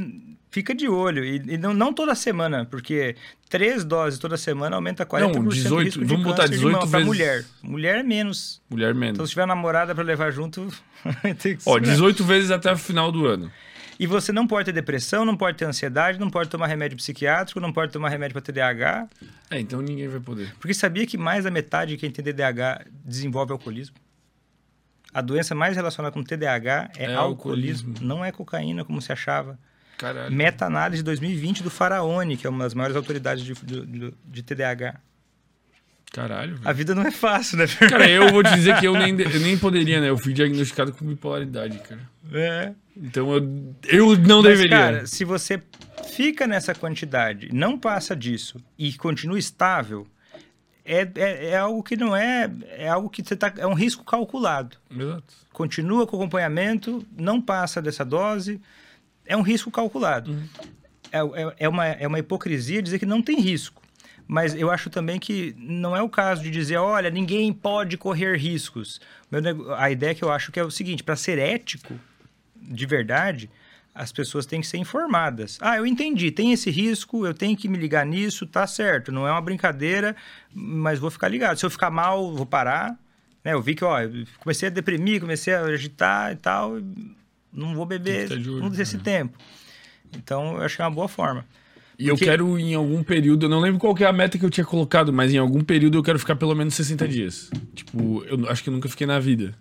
fica 0.50 0.74
de 0.76 0.88
olho. 0.88 1.24
E, 1.24 1.36
e 1.48 1.58
não, 1.58 1.74
não 1.74 1.94
toda 1.94 2.14
semana, 2.16 2.66
porque 2.66 3.16
três 3.50 3.84
doses 3.84 4.20
toda 4.20 4.38
semana 4.38 4.76
aumenta 4.76 5.06
40% 5.06 5.34
Não, 5.34 5.42
o 5.42 5.50
18, 5.50 5.84
risco 5.86 6.00
de 6.02 6.06
vamos 6.08 6.24
botar 6.24 6.44
câncer 6.44 6.50
de 6.52 6.58
18 6.58 6.74
mama 6.74 6.88
pra 6.90 7.00
vezes- 7.00 7.08
mulher. 7.08 7.46
Mulher 7.64 8.04
menos. 8.04 8.62
Mulher 8.70 8.90
Então, 8.90 9.00
menos. 9.00 9.22
se 9.24 9.30
tiver 9.30 9.46
namorada 9.48 9.94
pra 9.96 10.04
levar 10.04 10.32
junto, 10.32 10.68
ter 11.40 11.56
que 11.58 11.64
Ó, 11.66 11.74
segurar. 11.76 11.80
18 11.92 12.24
vezes 12.24 12.52
até 12.52 12.72
o 12.72 12.78
final 12.78 13.12
do 13.12 13.26
ano. 13.26 13.52
E 14.00 14.06
você 14.06 14.32
não 14.32 14.46
pode 14.46 14.66
ter 14.66 14.72
depressão, 14.74 15.26
não 15.26 15.36
pode 15.36 15.58
ter 15.58 15.66
ansiedade, 15.66 16.20
não 16.20 16.30
pode 16.30 16.50
tomar 16.52 16.68
remédio 16.68 16.96
psiquiátrico, 16.98 17.60
não 17.60 17.74
pode 17.74 17.92
tomar 17.92 18.10
remédio 18.10 18.34
para 18.34 18.44
TDAH. 18.44 19.08
É, 19.50 19.60
então 19.60 19.82
ninguém 19.82 20.08
vai 20.08 20.20
poder. 20.20 20.54
Porque 20.60 20.72
sabia 20.74 21.08
que 21.08 21.18
mais 21.18 21.46
da 21.46 21.50
metade 21.50 21.92
de 21.94 21.98
quem 21.98 22.12
tem 22.12 22.24
TDAH 22.24 22.86
desenvolve 23.04 23.52
alcoolismo? 23.54 23.96
A 25.12 25.20
doença 25.20 25.56
mais 25.56 25.76
relacionada 25.76 26.14
com 26.14 26.22
TDAH 26.22 26.92
é, 26.96 27.06
É 27.06 27.16
alcoolismo. 27.16 27.88
alcoolismo. 27.90 27.96
não 28.08 28.24
é 28.24 28.32
cocaína 28.32 28.86
como 28.86 29.02
se 29.02 29.12
achava. 29.12 29.58
Meta-análise 30.32 31.02
de 31.02 31.06
2020 31.06 31.64
do 31.64 31.70
Faraone, 31.70 32.38
que 32.38 32.46
é 32.46 32.50
uma 32.50 32.64
das 32.64 32.74
maiores 32.74 32.96
autoridades 32.96 33.44
de, 33.44 33.54
de, 33.54 34.14
de 34.26 34.44
TDAH. 34.44 35.00
Caralho, 36.12 36.56
velho. 36.56 36.68
A 36.68 36.74
vida 36.74 36.96
não 36.96 37.04
é 37.04 37.12
fácil, 37.12 37.58
né? 37.58 37.66
Cara, 37.90 38.10
eu 38.10 38.32
vou 38.32 38.42
te 38.42 38.54
dizer 38.54 38.80
que 38.80 38.88
eu 38.88 38.94
nem, 38.94 39.20
eu 39.20 39.40
nem 39.40 39.58
poderia, 39.58 40.00
né? 40.00 40.10
Eu 40.10 40.18
fui 40.18 40.34
diagnosticado 40.34 40.94
com 40.94 41.06
bipolaridade, 41.06 41.80
cara. 41.80 42.02
É. 42.34 42.74
Então 42.96 43.32
eu, 43.34 43.76
eu 43.84 44.18
não 44.18 44.42
Mas, 44.42 44.52
deveria. 44.52 44.70
cara, 44.70 45.08
se 45.08 45.24
você 45.24 45.62
fica 46.10 46.48
nessa 46.48 46.74
quantidade, 46.74 47.50
não 47.54 47.78
passa 47.78 48.16
disso 48.16 48.58
e 48.78 48.94
continua 48.94 49.38
estável, 49.38 50.08
é, 50.84 51.08
é, 51.16 51.50
é 51.50 51.58
algo 51.58 51.84
que 51.84 51.98
não 51.98 52.16
é. 52.16 52.50
É 52.70 52.88
algo 52.88 53.10
que 53.10 53.22
você 53.22 53.36
tá. 53.36 53.54
É 53.58 53.68
um 53.68 53.74
risco 53.74 54.04
calculado. 54.06 54.78
Exato. 54.90 55.34
Continua 55.52 56.08
com 56.08 56.16
o 56.16 56.20
acompanhamento, 56.20 57.06
não 57.18 57.42
passa 57.42 57.82
dessa 57.82 58.06
dose, 58.06 58.62
é 59.28 59.38
um 59.38 59.42
risco 59.42 59.70
calculado. 59.70 60.36
É, 61.12 61.20
é, 61.20 61.56
é 61.60 61.70
uma, 61.70 61.86
é 61.86 62.08
uma 62.08 62.20
hipocrisia 62.20 62.82
dizer 62.82 63.00
que 63.00 63.06
não 63.06 63.22
tem 63.22 63.40
risco. 63.40 63.82
Mas 64.28 64.54
eu 64.54 64.70
acho 64.70 64.90
também 64.90 65.20
que 65.20 65.56
não 65.58 65.96
é 65.96 66.02
o 66.02 66.10
caso 66.10 66.44
de 66.44 66.50
dizer, 66.50 66.78
olha, 66.78 67.10
ninguém 67.10 67.54
pode 67.54 67.98
correr 67.98 68.36
riscos. 68.38 69.00
Meu 69.32 69.74
a 69.76 69.90
ideia 69.90 70.14
que 70.14 70.24
eu 70.24 70.32
acho 70.32 70.52
que 70.52 70.60
é 70.60 70.64
o 70.64 70.72
seguinte, 70.72 71.02
para 71.02 71.16
ser 71.16 71.38
ético, 71.38 71.98
de 72.56 72.86
verdade, 72.86 73.50
as 73.96 74.12
pessoas 74.12 74.46
têm 74.46 74.60
que 74.60 74.68
ser 74.68 74.78
informadas. 74.78 75.58
Ah, 75.62 75.78
eu 75.78 75.86
entendi, 75.86 76.30
tem 76.30 76.52
esse 76.52 76.70
risco, 76.70 77.26
eu 77.26 77.34
tenho 77.34 77.56
que 77.56 77.70
me 77.70 77.78
ligar 77.78 78.06
nisso, 78.06 78.46
tá 78.46 78.68
certo. 78.68 79.12
Não 79.14 79.26
é 79.26 79.32
uma 79.32 79.42
brincadeira, 79.42 80.14
mas 80.54 81.00
vou 81.00 81.10
ficar 81.10 81.30
ligado. 81.30 81.58
Se 81.58 81.66
eu 81.66 81.70
ficar 81.70 81.90
mal, 81.90 82.36
vou 82.36 82.46
parar. 82.46 83.00
Né? 83.44 83.54
Eu 83.54 83.62
vi 83.62 83.76
que, 83.76 83.86
ó, 83.86 83.98
comecei 84.40 84.68
a 84.68 84.72
deprimir, 84.72 85.22
comecei 85.22 85.54
a 85.54 85.62
agitar 85.62 86.34
e 86.34 86.36
tal, 86.36 86.74
não 87.58 87.76
vou 87.76 87.86
beber 87.86 88.32
olho, 88.32 88.60
não 88.60 88.70
desse 88.70 88.96
né? 88.98 89.04
tempo. 89.04 89.38
Então, 90.16 90.56
eu 90.58 90.62
acho 90.64 90.76
que 90.76 90.82
é 90.82 90.86
uma 90.86 90.92
boa 90.92 91.08
forma. 91.08 91.46
E 92.00 92.08
eu 92.08 92.14
Porque- 92.16 92.26
quero, 92.26 92.60
em 92.60 92.76
algum 92.76 93.04
período, 93.04 93.48
eu 93.48 93.50
não 93.50 93.60
lembro 93.60 93.80
qual 93.80 93.94
que 93.96 94.04
é 94.04 94.08
a 94.08 94.14
meta 94.14 94.38
que 94.38 94.46
eu 94.46 94.50
tinha 94.50 94.66
colocado, 94.66 95.12
mas 95.12 95.34
em 95.34 95.38
algum 95.38 95.62
período 95.64 95.98
eu 95.98 96.04
quero 96.04 96.20
ficar 96.20 96.36
pelo 96.36 96.54
menos 96.56 96.76
60 96.76 97.08
dias. 97.08 97.50
Tipo, 97.74 98.24
eu 98.26 98.48
acho 98.50 98.64
que 98.64 98.70
eu 98.70 98.74
nunca 98.74 98.88
fiquei 98.88 99.08
na 99.08 99.20
vida. 99.20 99.56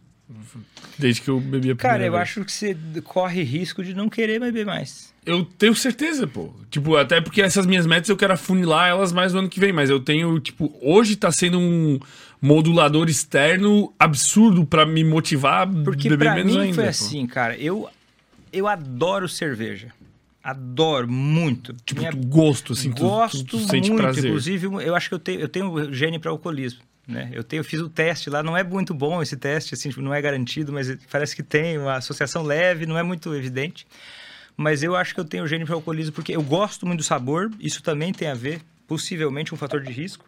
Desde 0.98 1.20
que 1.20 1.28
eu 1.28 1.38
bebi 1.38 1.70
a 1.70 1.76
primeira 1.76 1.76
Cara, 1.76 2.04
eu 2.04 2.12
vez. 2.12 2.22
acho 2.22 2.44
que 2.44 2.50
você 2.52 2.76
corre 3.04 3.42
risco 3.42 3.82
de 3.84 3.94
não 3.94 4.08
querer 4.08 4.40
beber 4.40 4.66
mais. 4.66 5.14
Eu 5.24 5.44
tenho 5.44 5.74
certeza, 5.74 6.26
pô. 6.26 6.52
Tipo, 6.70 6.96
até 6.96 7.20
porque 7.20 7.40
essas 7.42 7.66
minhas 7.66 7.86
metas 7.86 8.08
eu 8.08 8.16
quero 8.16 8.32
afunilar 8.32 8.88
elas 8.88 9.12
mais 9.12 9.32
no 9.32 9.40
ano 9.40 9.48
que 9.48 9.60
vem. 9.60 9.72
Mas 9.72 9.88
eu 9.90 10.00
tenho, 10.00 10.38
tipo, 10.40 10.74
hoje 10.82 11.16
tá 11.16 11.30
sendo 11.30 11.58
um 11.58 11.98
modulador 12.40 13.08
externo 13.08 13.92
absurdo 13.98 14.64
pra 14.66 14.84
me 14.86 15.02
motivar 15.04 15.62
a 15.62 15.84
Porque 15.84 16.08
beber 16.08 16.34
menos 16.34 16.54
mim 16.54 16.60
ainda. 16.60 16.74
foi 16.74 16.84
pô. 16.84 16.90
assim, 16.90 17.26
cara. 17.26 17.56
Eu, 17.56 17.88
eu 18.52 18.66
adoro 18.68 19.28
cerveja. 19.28 19.88
Adoro 20.42 21.08
muito. 21.10 21.74
Tipo, 21.84 22.00
Minha- 22.02 22.12
gosto, 22.12 22.72
assim, 22.74 22.92
tu- 22.92 23.02
gosto 23.02 23.38
tu, 23.44 23.58
tu 23.58 23.66
sente 23.66 23.90
muito. 23.90 24.02
prazer. 24.02 24.26
Inclusive, 24.26 24.66
eu 24.66 24.94
acho 24.94 25.08
que 25.08 25.14
eu 25.14 25.18
tenho, 25.18 25.40
eu 25.40 25.48
tenho 25.48 25.92
gene 25.92 26.18
para 26.18 26.30
alcoolismo. 26.30 26.80
Né? 27.08 27.30
Eu, 27.32 27.42
tenho, 27.44 27.60
eu 27.60 27.64
fiz 27.64 27.80
o 27.80 27.88
teste 27.88 28.28
lá, 28.30 28.42
não 28.42 28.56
é 28.56 28.64
muito 28.64 28.92
bom 28.92 29.22
esse 29.22 29.36
teste, 29.36 29.74
assim, 29.74 29.90
tipo, 29.90 30.02
não 30.02 30.12
é 30.12 30.20
garantido, 30.20 30.72
mas 30.72 30.92
parece 31.10 31.34
que 31.36 31.42
tem 31.42 31.78
uma 31.78 31.94
associação 31.96 32.42
leve, 32.42 32.84
não 32.86 32.98
é 32.98 33.02
muito 33.02 33.32
evidente. 33.34 33.86
Mas 34.56 34.82
eu 34.82 34.96
acho 34.96 35.14
que 35.14 35.20
eu 35.20 35.24
tenho 35.24 35.46
gene 35.46 35.64
para 35.64 35.74
alcoolismo 35.74 36.12
porque 36.12 36.34
eu 36.34 36.42
gosto 36.42 36.84
muito 36.86 36.98
do 37.00 37.04
sabor, 37.04 37.50
isso 37.60 37.82
também 37.82 38.12
tem 38.12 38.28
a 38.28 38.34
ver, 38.34 38.60
possivelmente 38.88 39.52
um 39.54 39.56
fator 39.56 39.80
de 39.82 39.92
risco. 39.92 40.24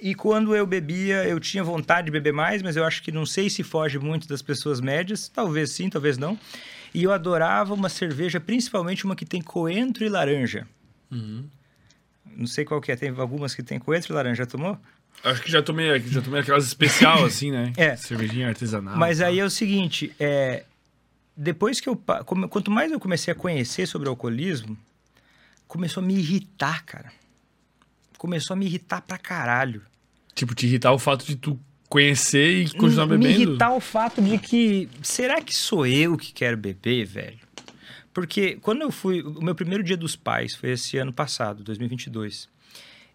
E 0.00 0.14
quando 0.14 0.56
eu 0.56 0.66
bebia, 0.66 1.24
eu 1.26 1.38
tinha 1.38 1.62
vontade 1.62 2.06
de 2.06 2.10
beber 2.10 2.32
mais, 2.32 2.62
mas 2.62 2.76
eu 2.76 2.84
acho 2.84 3.02
que 3.02 3.12
não 3.12 3.26
sei 3.26 3.50
se 3.50 3.62
foge 3.62 3.98
muito 3.98 4.26
das 4.26 4.40
pessoas 4.40 4.80
médias. 4.80 5.28
Talvez 5.28 5.72
sim, 5.72 5.90
talvez 5.90 6.16
não. 6.16 6.38
E 6.94 7.02
eu 7.02 7.12
adorava 7.12 7.74
uma 7.74 7.88
cerveja, 7.88 8.40
principalmente 8.40 9.04
uma 9.04 9.14
que 9.14 9.26
tem 9.26 9.42
coentro 9.42 10.04
e 10.04 10.08
laranja. 10.08 10.66
Não 12.36 12.46
sei 12.46 12.64
qual 12.64 12.80
que 12.80 12.90
é, 12.90 12.96
tem 12.96 13.10
algumas 13.10 13.54
que 13.54 13.62
tem 13.62 13.78
coentro 13.78 14.12
e 14.12 14.14
laranja. 14.14 14.36
Já 14.36 14.46
tomou? 14.46 14.78
Acho 15.22 15.42
que 15.42 15.50
já 15.50 15.62
tomei, 15.62 16.00
já 16.00 16.22
tomei 16.22 16.40
aquelas 16.40 16.64
especial, 16.64 17.24
assim, 17.26 17.50
né? 17.50 17.72
É. 17.76 17.94
Cervejinha 17.96 18.48
artesanal. 18.48 18.96
Mas 18.96 19.18
tá. 19.18 19.26
aí 19.26 19.38
é 19.38 19.44
o 19.44 19.50
seguinte, 19.50 20.14
é, 20.18 20.64
depois 21.36 21.80
que 21.80 21.88
eu... 21.88 21.96
Quanto 22.48 22.70
mais 22.70 22.90
eu 22.90 22.98
comecei 22.98 23.30
a 23.32 23.34
conhecer 23.34 23.86
sobre 23.86 24.08
o 24.08 24.12
alcoolismo, 24.12 24.78
começou 25.68 26.02
a 26.02 26.06
me 26.06 26.14
irritar, 26.14 26.84
cara. 26.84 27.12
Começou 28.20 28.52
a 28.52 28.56
me 28.58 28.66
irritar 28.66 29.00
pra 29.00 29.16
caralho. 29.16 29.80
Tipo, 30.34 30.54
te 30.54 30.66
irritar 30.66 30.92
o 30.92 30.98
fato 30.98 31.24
de 31.24 31.36
tu 31.36 31.58
conhecer 31.88 32.64
e 32.64 32.70
continuar 32.74 33.06
me 33.06 33.16
bebendo. 33.16 33.40
irritar 33.42 33.72
o 33.72 33.80
fato 33.80 34.20
de 34.20 34.36
que 34.36 34.90
será 35.02 35.40
que 35.40 35.54
sou 35.56 35.86
eu 35.86 36.18
que 36.18 36.30
quero 36.30 36.54
beber, 36.58 37.06
velho? 37.06 37.38
Porque 38.12 38.58
quando 38.60 38.82
eu 38.82 38.90
fui, 38.90 39.22
o 39.22 39.42
meu 39.42 39.54
primeiro 39.54 39.82
dia 39.82 39.96
dos 39.96 40.16
pais 40.16 40.54
foi 40.54 40.72
esse 40.72 40.98
ano 40.98 41.14
passado, 41.14 41.64
2022. 41.64 42.46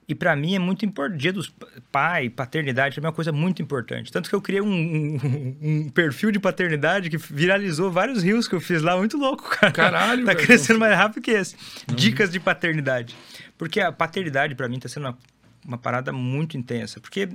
E 0.07 0.15
pra 0.15 0.35
mim 0.35 0.55
é 0.55 0.59
muito 0.59 0.83
importante. 0.85 1.19
Dia 1.21 1.33
dos 1.33 1.49
pa- 1.49 1.67
pai, 1.91 2.29
paternidade 2.29 2.97
é 2.97 3.01
uma 3.01 3.11
coisa 3.11 3.31
muito 3.31 3.61
importante. 3.61 4.11
Tanto 4.11 4.27
que 4.27 4.35
eu 4.35 4.41
criei 4.41 4.61
um, 4.61 4.67
um- 4.73 5.57
um 5.85 5.89
perfil 5.89 6.31
de 6.31 6.39
paternidade 6.39 7.11
que 7.11 7.17
viralizou 7.17 7.91
vários 7.91 8.23
rios 8.23 8.47
que 8.47 8.55
eu 8.55 8.59
fiz 8.61 8.81
lá, 8.81 8.97
muito 8.97 9.17
louco, 9.17 9.49
cara. 9.49 9.71
Caralho, 9.71 10.25
tá 10.25 10.33
velho. 10.33 10.45
crescendo 10.45 10.79
mais 10.79 10.95
rápido 10.95 11.21
que 11.23 11.31
esse. 11.31 11.55
Dicas 11.93 12.31
de 12.31 12.39
paternidade. 12.39 13.15
Porque 13.57 13.79
a 13.79 13.91
paternidade 13.91 14.55
pra 14.55 14.67
mim 14.67 14.79
tá 14.79 14.89
sendo 14.89 15.07
uma, 15.07 15.17
uma 15.65 15.77
parada 15.77 16.11
muito 16.11 16.57
intensa. 16.57 16.99
Porque 16.99 17.27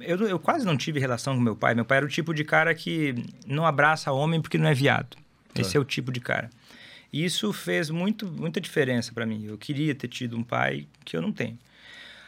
eu, 0.00 0.28
eu 0.28 0.38
quase 0.38 0.64
não 0.64 0.76
tive 0.76 1.00
relação 1.00 1.34
com 1.34 1.40
meu 1.40 1.56
pai. 1.56 1.74
Meu 1.74 1.84
pai 1.84 1.98
era 1.98 2.06
o 2.06 2.08
tipo 2.08 2.32
de 2.32 2.44
cara 2.44 2.74
que 2.74 3.14
não 3.46 3.66
abraça 3.66 4.12
homem 4.12 4.40
porque 4.40 4.58
não 4.58 4.68
é 4.68 4.74
viado. 4.74 5.16
Esse 5.58 5.76
é 5.76 5.80
o 5.80 5.84
tipo 5.84 6.10
de 6.10 6.20
cara. 6.20 6.50
E 7.12 7.24
isso 7.24 7.52
fez 7.52 7.90
muito, 7.90 8.26
muita 8.26 8.60
diferença 8.60 9.12
pra 9.12 9.26
mim. 9.26 9.44
Eu 9.44 9.58
queria 9.58 9.94
ter 9.94 10.08
tido 10.08 10.36
um 10.36 10.42
pai 10.42 10.86
que 11.04 11.16
eu 11.16 11.20
não 11.20 11.30
tenho. 11.30 11.58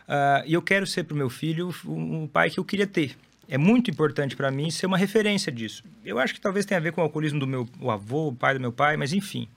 Ah, 0.07 0.43
e 0.47 0.53
eu 0.53 0.63
quero 0.63 0.87
ser 0.87 1.05
para 1.05 1.15
o 1.15 1.17
meu 1.17 1.31
filho 1.31 1.75
o, 1.85 2.25
o 2.25 2.29
pai 2.29 2.51
que 2.51 2.59
eu 2.59 2.65
queria 2.65 2.87
ter. 2.87 3.17
É 3.49 3.59
muito 3.59 3.91
importante 3.91 4.37
para 4.37 4.51
mim 4.51 4.71
ser 4.71 4.87
uma 4.87 4.97
referência 4.97 5.53
disso. 5.53 5.85
Eu 6.05 6.19
acho 6.19 6.35
que 6.35 6.41
talvez 6.41 6.65
tenha 6.65 6.79
a 6.79 6.83
ver 6.83 6.93
com 6.93 7.01
o 7.01 7.05
alcoolismo 7.05 7.39
do 7.39 7.47
meu 7.47 7.69
o 7.79 7.91
avô, 7.91 8.29
o 8.29 8.35
pai 8.35 8.55
do 8.55 8.61
meu 8.61 8.73
pai, 8.73 8.97
mas 8.97 9.13
enfim. 9.13 9.49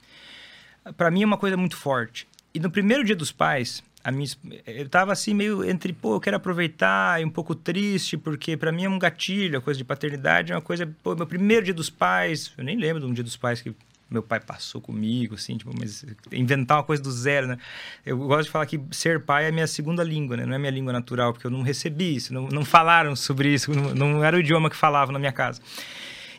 Para 0.96 1.10
mim 1.10 1.22
é 1.22 1.26
uma 1.26 1.38
coisa 1.38 1.56
muito 1.56 1.76
forte. 1.76 2.26
E 2.54 2.60
no 2.60 2.70
primeiro 2.70 3.04
dia 3.04 3.16
dos 3.16 3.30
pais, 3.30 3.82
a 4.02 4.10
minha, 4.10 4.28
eu 4.66 4.88
tava 4.88 5.12
assim 5.12 5.34
meio 5.34 5.64
entre, 5.68 5.92
pô, 5.92 6.16
eu 6.16 6.20
quero 6.20 6.36
aproveitar 6.36 7.20
e 7.20 7.24
um 7.24 7.30
pouco 7.30 7.54
triste, 7.54 8.16
porque 8.16 8.56
para 8.56 8.72
mim 8.72 8.84
é 8.84 8.88
um 8.88 8.98
gatilho, 8.98 9.58
a 9.58 9.60
coisa 9.60 9.76
de 9.76 9.84
paternidade 9.84 10.52
é 10.52 10.54
uma 10.54 10.62
coisa, 10.62 10.86
pô, 11.02 11.14
meu 11.14 11.26
primeiro 11.26 11.64
dia 11.64 11.74
dos 11.74 11.90
pais, 11.90 12.52
eu 12.56 12.64
nem 12.64 12.76
lembro 12.76 13.00
de 13.00 13.06
um 13.06 13.12
dia 13.12 13.24
dos 13.24 13.36
pais 13.36 13.60
que 13.60 13.74
meu 14.10 14.22
pai 14.22 14.40
passou 14.40 14.80
comigo, 14.80 15.34
assim, 15.34 15.58
tipo, 15.58 15.70
mas 15.78 16.04
inventar 16.32 16.78
uma 16.78 16.82
coisa 16.82 17.02
do 17.02 17.10
zero, 17.10 17.46
né? 17.46 17.58
Eu 18.06 18.16
gosto 18.16 18.44
de 18.44 18.50
falar 18.50 18.64
que 18.64 18.80
ser 18.90 19.20
pai 19.20 19.46
é 19.46 19.50
minha 19.50 19.66
segunda 19.66 20.02
língua, 20.02 20.36
né? 20.36 20.46
Não 20.46 20.54
é 20.54 20.58
minha 20.58 20.70
língua 20.70 20.92
natural, 20.92 21.32
porque 21.32 21.46
eu 21.46 21.50
não 21.50 21.60
recebi 21.60 22.16
isso, 22.16 22.32
não, 22.32 22.48
não 22.48 22.64
falaram 22.64 23.14
sobre 23.14 23.52
isso, 23.52 23.70
não, 23.70 23.94
não 23.94 24.24
era 24.24 24.34
o 24.34 24.40
idioma 24.40 24.70
que 24.70 24.76
falavam 24.76 25.12
na 25.12 25.18
minha 25.18 25.32
casa. 25.32 25.60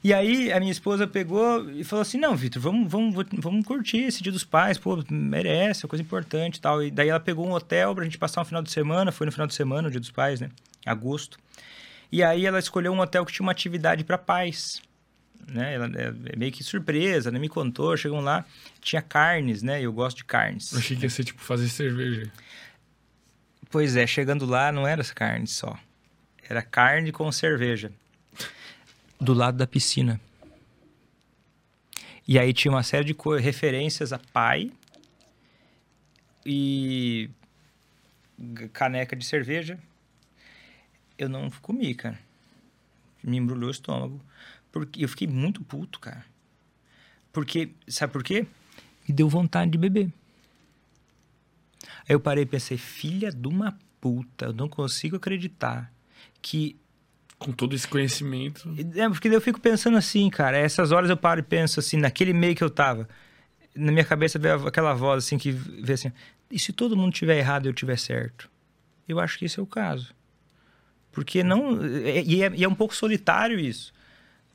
E 0.03 0.13
aí 0.13 0.51
a 0.51 0.59
minha 0.59 0.71
esposa 0.71 1.05
pegou 1.05 1.69
e 1.71 1.83
falou 1.83 2.01
assim: 2.01 2.17
não, 2.17 2.35
Vitor, 2.35 2.61
vamos, 2.61 2.89
vamos, 2.89 3.25
vamos 3.33 3.65
curtir 3.65 3.99
esse 3.99 4.23
dia 4.23 4.31
dos 4.31 4.43
pais, 4.43 4.77
pô, 4.77 5.03
merece, 5.09 5.85
é 5.85 5.89
coisa 5.89 6.01
importante 6.01 6.57
e 6.57 6.61
tal. 6.61 6.83
E 6.83 6.89
daí 6.89 7.09
ela 7.09 7.19
pegou 7.19 7.47
um 7.47 7.51
hotel 7.51 7.93
pra 7.93 8.03
gente 8.03 8.17
passar 8.17 8.41
um 8.41 8.45
final 8.45 8.61
de 8.61 8.71
semana, 8.71 9.11
foi 9.11 9.25
no 9.25 9.31
final 9.31 9.47
de 9.47 9.53
semana, 9.53 9.87
o 9.87 9.91
dia 9.91 9.99
dos 9.99 10.11
pais, 10.11 10.39
né? 10.39 10.49
Agosto. 10.85 11.37
E 12.11 12.23
aí 12.23 12.45
ela 12.45 12.59
escolheu 12.59 12.91
um 12.91 12.99
hotel 12.99 13.25
que 13.25 13.33
tinha 13.33 13.45
uma 13.45 13.51
atividade 13.51 14.03
para 14.03 14.17
pais. 14.17 14.81
Né? 15.47 15.73
Ela 15.73 15.87
é 15.95 16.13
é 16.33 16.35
meio 16.35 16.51
que 16.51 16.63
surpresa, 16.63 17.31
né? 17.31 17.39
Me 17.39 17.49
contou, 17.49 17.95
chegam 17.97 18.19
lá, 18.19 18.45
tinha 18.81 19.01
carnes, 19.01 19.61
né? 19.61 19.81
Eu 19.81 19.91
gosto 19.91 20.17
de 20.17 20.25
carnes. 20.25 20.71
Eu 20.71 20.79
achei 20.79 20.95
que 20.95 21.03
ia 21.03 21.09
ser 21.09 21.23
tipo 21.23 21.41
fazer 21.41 21.69
cerveja. 21.69 22.31
Pois 23.69 23.95
é, 23.95 24.07
chegando 24.07 24.45
lá 24.45 24.71
não 24.71 24.87
era 24.87 25.03
carne 25.03 25.47
só. 25.47 25.77
Era 26.47 26.61
carne 26.61 27.11
com 27.11 27.31
cerveja. 27.31 27.91
Do 29.19 29.33
lado 29.33 29.57
da 29.57 29.67
piscina. 29.67 30.19
E 32.27 32.38
aí 32.38 32.53
tinha 32.53 32.72
uma 32.72 32.83
série 32.83 33.06
de 33.06 33.15
referências 33.41 34.14
a 34.14 34.19
pai 34.19 34.72
e 36.45 37.30
caneca 38.72 39.15
de 39.15 39.25
cerveja. 39.25 39.80
Eu 41.17 41.27
não 41.27 41.49
comi, 41.49 41.93
cara. 41.93 42.19
Me 43.23 43.38
embrulhou 43.38 43.67
o 43.67 43.72
estômago. 43.72 44.22
Porque 44.72 45.03
eu 45.03 45.09
fiquei 45.09 45.27
muito 45.27 45.64
puto, 45.64 45.99
cara. 45.99 46.25
Porque, 47.33 47.72
sabe 47.88 48.14
por 48.14 48.23
quê? 48.23 48.45
Me 49.07 49.14
deu 49.14 49.27
vontade 49.27 49.72
de 49.72 49.77
beber. 49.77 50.11
Aí 52.07 52.15
eu 52.15 52.19
parei 52.19 52.43
e 52.43 52.48
pensei, 52.48 52.77
filha 52.77 53.31
de 53.31 53.48
uma 53.48 53.77
puta, 53.99 54.45
eu 54.45 54.53
não 54.53 54.69
consigo 54.69 55.15
acreditar 55.15 55.91
que. 56.41 56.75
Com 57.39 57.51
todo 57.53 57.73
esse 57.73 57.87
conhecimento. 57.87 58.69
É, 58.95 59.07
porque 59.09 59.29
eu 59.29 59.39
fico 59.41 59.59
pensando 59.59 59.97
assim, 59.97 60.29
cara, 60.29 60.57
essas 60.57 60.91
horas 60.91 61.09
eu 61.09 61.15
paro 61.17 61.39
e 61.39 61.43
penso 61.43 61.79
assim, 61.79 61.97
naquele 61.97 62.33
meio 62.33 62.53
que 62.53 62.63
eu 62.63 62.69
tava, 62.69 63.07
na 63.73 63.91
minha 63.93 64.03
cabeça 64.03 64.37
veio 64.37 64.67
aquela 64.67 64.93
voz 64.93 65.23
assim 65.23 65.37
que 65.37 65.49
vê 65.51 65.93
assim, 65.93 66.11
e 66.51 66.59
se 66.59 66.73
todo 66.73 66.97
mundo 66.97 67.13
tiver 67.13 67.37
errado 67.37 67.65
e 67.65 67.69
eu 67.69 67.73
tiver 67.73 67.97
certo? 67.97 68.49
Eu 69.07 69.19
acho 69.19 69.39
que 69.39 69.45
esse 69.45 69.57
é 69.59 69.63
o 69.63 69.65
caso. 69.65 70.13
Porque 71.11 71.41
não. 71.41 71.81
é- 71.81 72.21
E 72.23 72.43
é, 72.43 72.51
e 72.55 72.63
é 72.63 72.67
um 72.67 72.75
pouco 72.75 72.93
solitário 72.95 73.59
isso. 73.59 73.93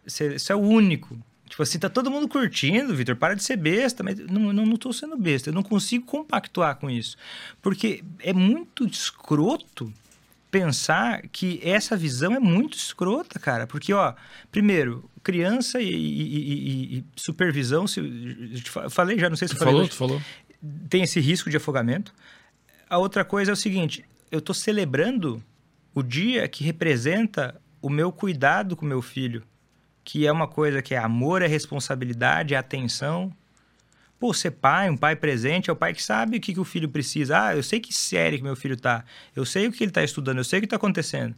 Você 0.07 0.37
é 0.51 0.55
o 0.55 0.61
único. 0.61 1.19
Tipo 1.49 1.63
assim, 1.63 1.79
tá 1.79 1.89
todo 1.89 2.11
mundo 2.11 2.29
curtindo, 2.29 2.95
Vitor, 2.95 3.17
para 3.17 3.35
de 3.35 3.43
ser 3.43 3.57
besta, 3.57 4.03
mas 4.03 4.19
não, 4.19 4.53
não, 4.53 4.67
não 4.67 4.77
tô 4.77 4.93
sendo 4.93 5.17
besta, 5.17 5.51
eu 5.51 5.55
não 5.55 5.63
consigo 5.63 6.05
compactuar 6.05 6.77
com 6.77 6.91
isso. 6.91 7.17
Porque 7.63 8.03
é 8.21 8.33
muito 8.33 8.85
escroto 8.87 9.93
pensar 10.59 11.23
que 11.33 11.61
essa 11.65 11.97
visão 11.97 12.33
é 12.33 12.39
muito 12.39 12.77
escrota, 12.79 13.39
cara. 13.41 13.67
Porque, 13.67 13.93
ó, 13.93 14.15
primeiro, 14.53 15.11
criança 15.23 15.81
e, 15.81 15.89
e- 15.89 16.53
e- 16.53 16.99
e- 16.99 17.05
supervisão, 17.17 17.87
se, 17.89 17.99
eu 18.01 18.91
falei 18.91 19.19
já, 19.19 19.29
não 19.29 19.37
sei 19.37 19.49
se 19.49 19.55
Tu 19.55 19.59
falei 19.59 19.75
falou? 19.75 19.89
Tu 19.89 19.95
falou? 19.97 20.23
tem 20.89 21.03
esse 21.03 21.19
risco 21.21 21.51
de 21.51 21.57
afogamento. 21.57 22.15
A 22.89 22.99
outra 22.99 23.25
coisa 23.25 23.51
é 23.51 23.55
o 23.55 23.57
seguinte: 23.57 24.05
eu 24.31 24.39
estou 24.39 24.55
celebrando 24.55 25.43
o 25.93 26.03
dia 26.03 26.47
que 26.47 26.63
representa 26.63 27.61
o 27.83 27.91
meu 27.91 28.13
cuidado 28.13 28.77
com 28.77 28.87
meu 28.87 29.03
filho, 29.03 29.43
que 30.05 30.25
é 30.27 30.31
uma 30.33 30.47
coisa 30.47 30.81
que 30.81 30.95
é 30.95 30.99
amor, 30.99 31.43
é 31.43 31.47
responsabilidade, 31.49 32.55
é 32.55 32.57
atenção. 32.57 33.33
Pô, 34.19 34.33
ser 34.33 34.53
pai, 34.53 34.89
um 34.89 34.97
pai 34.97 35.15
presente, 35.17 35.69
é 35.69 35.73
o 35.73 35.77
pai 35.77 35.93
que 35.93 36.03
sabe 36.03 36.37
o 36.39 36.41
que, 36.41 36.55
que 36.55 36.61
o 36.61 36.65
filho 36.65 36.89
precisa. 36.89 37.49
Ah, 37.49 37.57
eu 37.57 37.63
sei 37.63 37.79
que 37.81 37.93
série 37.93 38.39
que 38.39 38.45
meu 38.45 38.57
filho 38.57 38.77
tá, 38.77 39.05
eu 39.37 39.45
sei 39.45 39.67
o 39.67 39.73
que 39.73 39.85
ele 39.85 39.91
está 39.91 40.03
estudando, 40.03 40.39
eu 40.39 40.45
sei 40.45 40.59
o 40.59 40.63
que 40.63 40.67
está 40.67 40.77
acontecendo. 40.77 41.35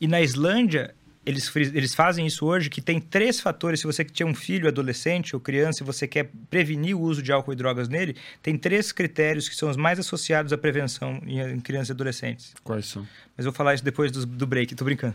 E 0.00 0.06
na 0.06 0.20
Islândia, 0.20 0.94
eles, 1.24 1.50
eles 1.56 1.94
fazem 1.94 2.26
isso 2.26 2.46
hoje, 2.46 2.70
que 2.70 2.80
tem 2.80 3.00
três 3.00 3.40
fatores. 3.40 3.80
Se 3.80 3.86
você 3.86 4.04
que 4.04 4.12
tinha 4.12 4.26
um 4.26 4.34
filho, 4.34 4.68
adolescente 4.68 5.34
ou 5.34 5.40
criança, 5.40 5.82
e 5.82 5.86
você 5.86 6.06
quer 6.06 6.30
prevenir 6.48 6.96
o 6.96 7.00
uso 7.00 7.22
de 7.22 7.30
álcool 7.32 7.52
e 7.52 7.56
drogas 7.56 7.88
nele, 7.88 8.16
tem 8.42 8.56
três 8.56 8.92
critérios 8.92 9.48
que 9.48 9.54
são 9.54 9.68
os 9.70 9.76
mais 9.76 9.98
associados 9.98 10.52
à 10.52 10.58
prevenção 10.58 11.20
em, 11.26 11.40
em 11.40 11.60
crianças 11.60 11.90
e 11.90 11.92
adolescentes. 11.92 12.54
Quais 12.64 12.86
são? 12.86 13.02
Mas 13.36 13.44
eu 13.44 13.52
vou 13.52 13.56
falar 13.56 13.74
isso 13.74 13.84
depois 13.84 14.10
do, 14.10 14.24
do 14.24 14.46
break, 14.46 14.74
tô 14.74 14.84
brincando. 14.84 15.14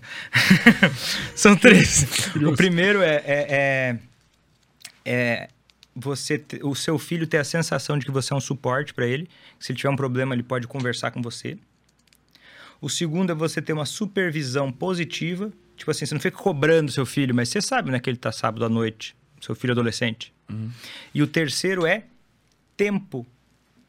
São 1.36 1.56
três. 1.56 2.06
o 2.36 2.56
primeiro 2.56 3.02
é, 3.02 3.16
é, 3.26 3.48
é- 3.50 3.98
é 5.06 5.50
você 5.96 6.38
te- 6.38 6.60
o 6.64 6.74
seu 6.76 6.98
filho 6.98 7.28
ter 7.28 7.38
a 7.38 7.44
sensação 7.44 7.98
de 7.98 8.06
que 8.06 8.12
você 8.12 8.34
é 8.34 8.36
um 8.36 8.40
suporte 8.42 8.94
para 8.94 9.06
ele. 9.06 9.28
que 9.60 9.66
Se 9.66 9.72
ele 9.72 9.78
tiver 9.78 9.90
um 9.90 9.96
problema, 9.96 10.34
ele 10.34 10.44
pode 10.44 10.68
conversar 10.68 11.12
com 11.12 11.22
você. 11.22 11.58
O 12.82 12.90
segundo 12.90 13.32
é 13.32 13.36
você 13.36 13.62
ter 13.62 13.74
uma 13.74 13.86
supervisão 13.86 14.72
positiva. 14.72 15.52
Tipo 15.78 15.92
assim, 15.92 16.06
você 16.06 16.14
não 16.14 16.22
fica 16.22 16.38
cobrando 16.38 16.92
seu 16.92 17.06
filho, 17.06 17.34
mas 17.34 17.50
você 17.50 17.62
sabe 17.62 17.92
né, 17.92 18.00
que 18.00 18.10
ele 18.10 18.18
tá 18.18 18.32
sábado 18.32 18.66
à 18.66 18.70
noite, 18.70 19.16
seu 19.42 19.56
filho 19.56 19.72
adolescente. 19.72 20.34
E 21.14 21.22
o 21.24 21.28
terceiro 21.28 21.86
é 21.86 22.04
tempo. 22.78 23.26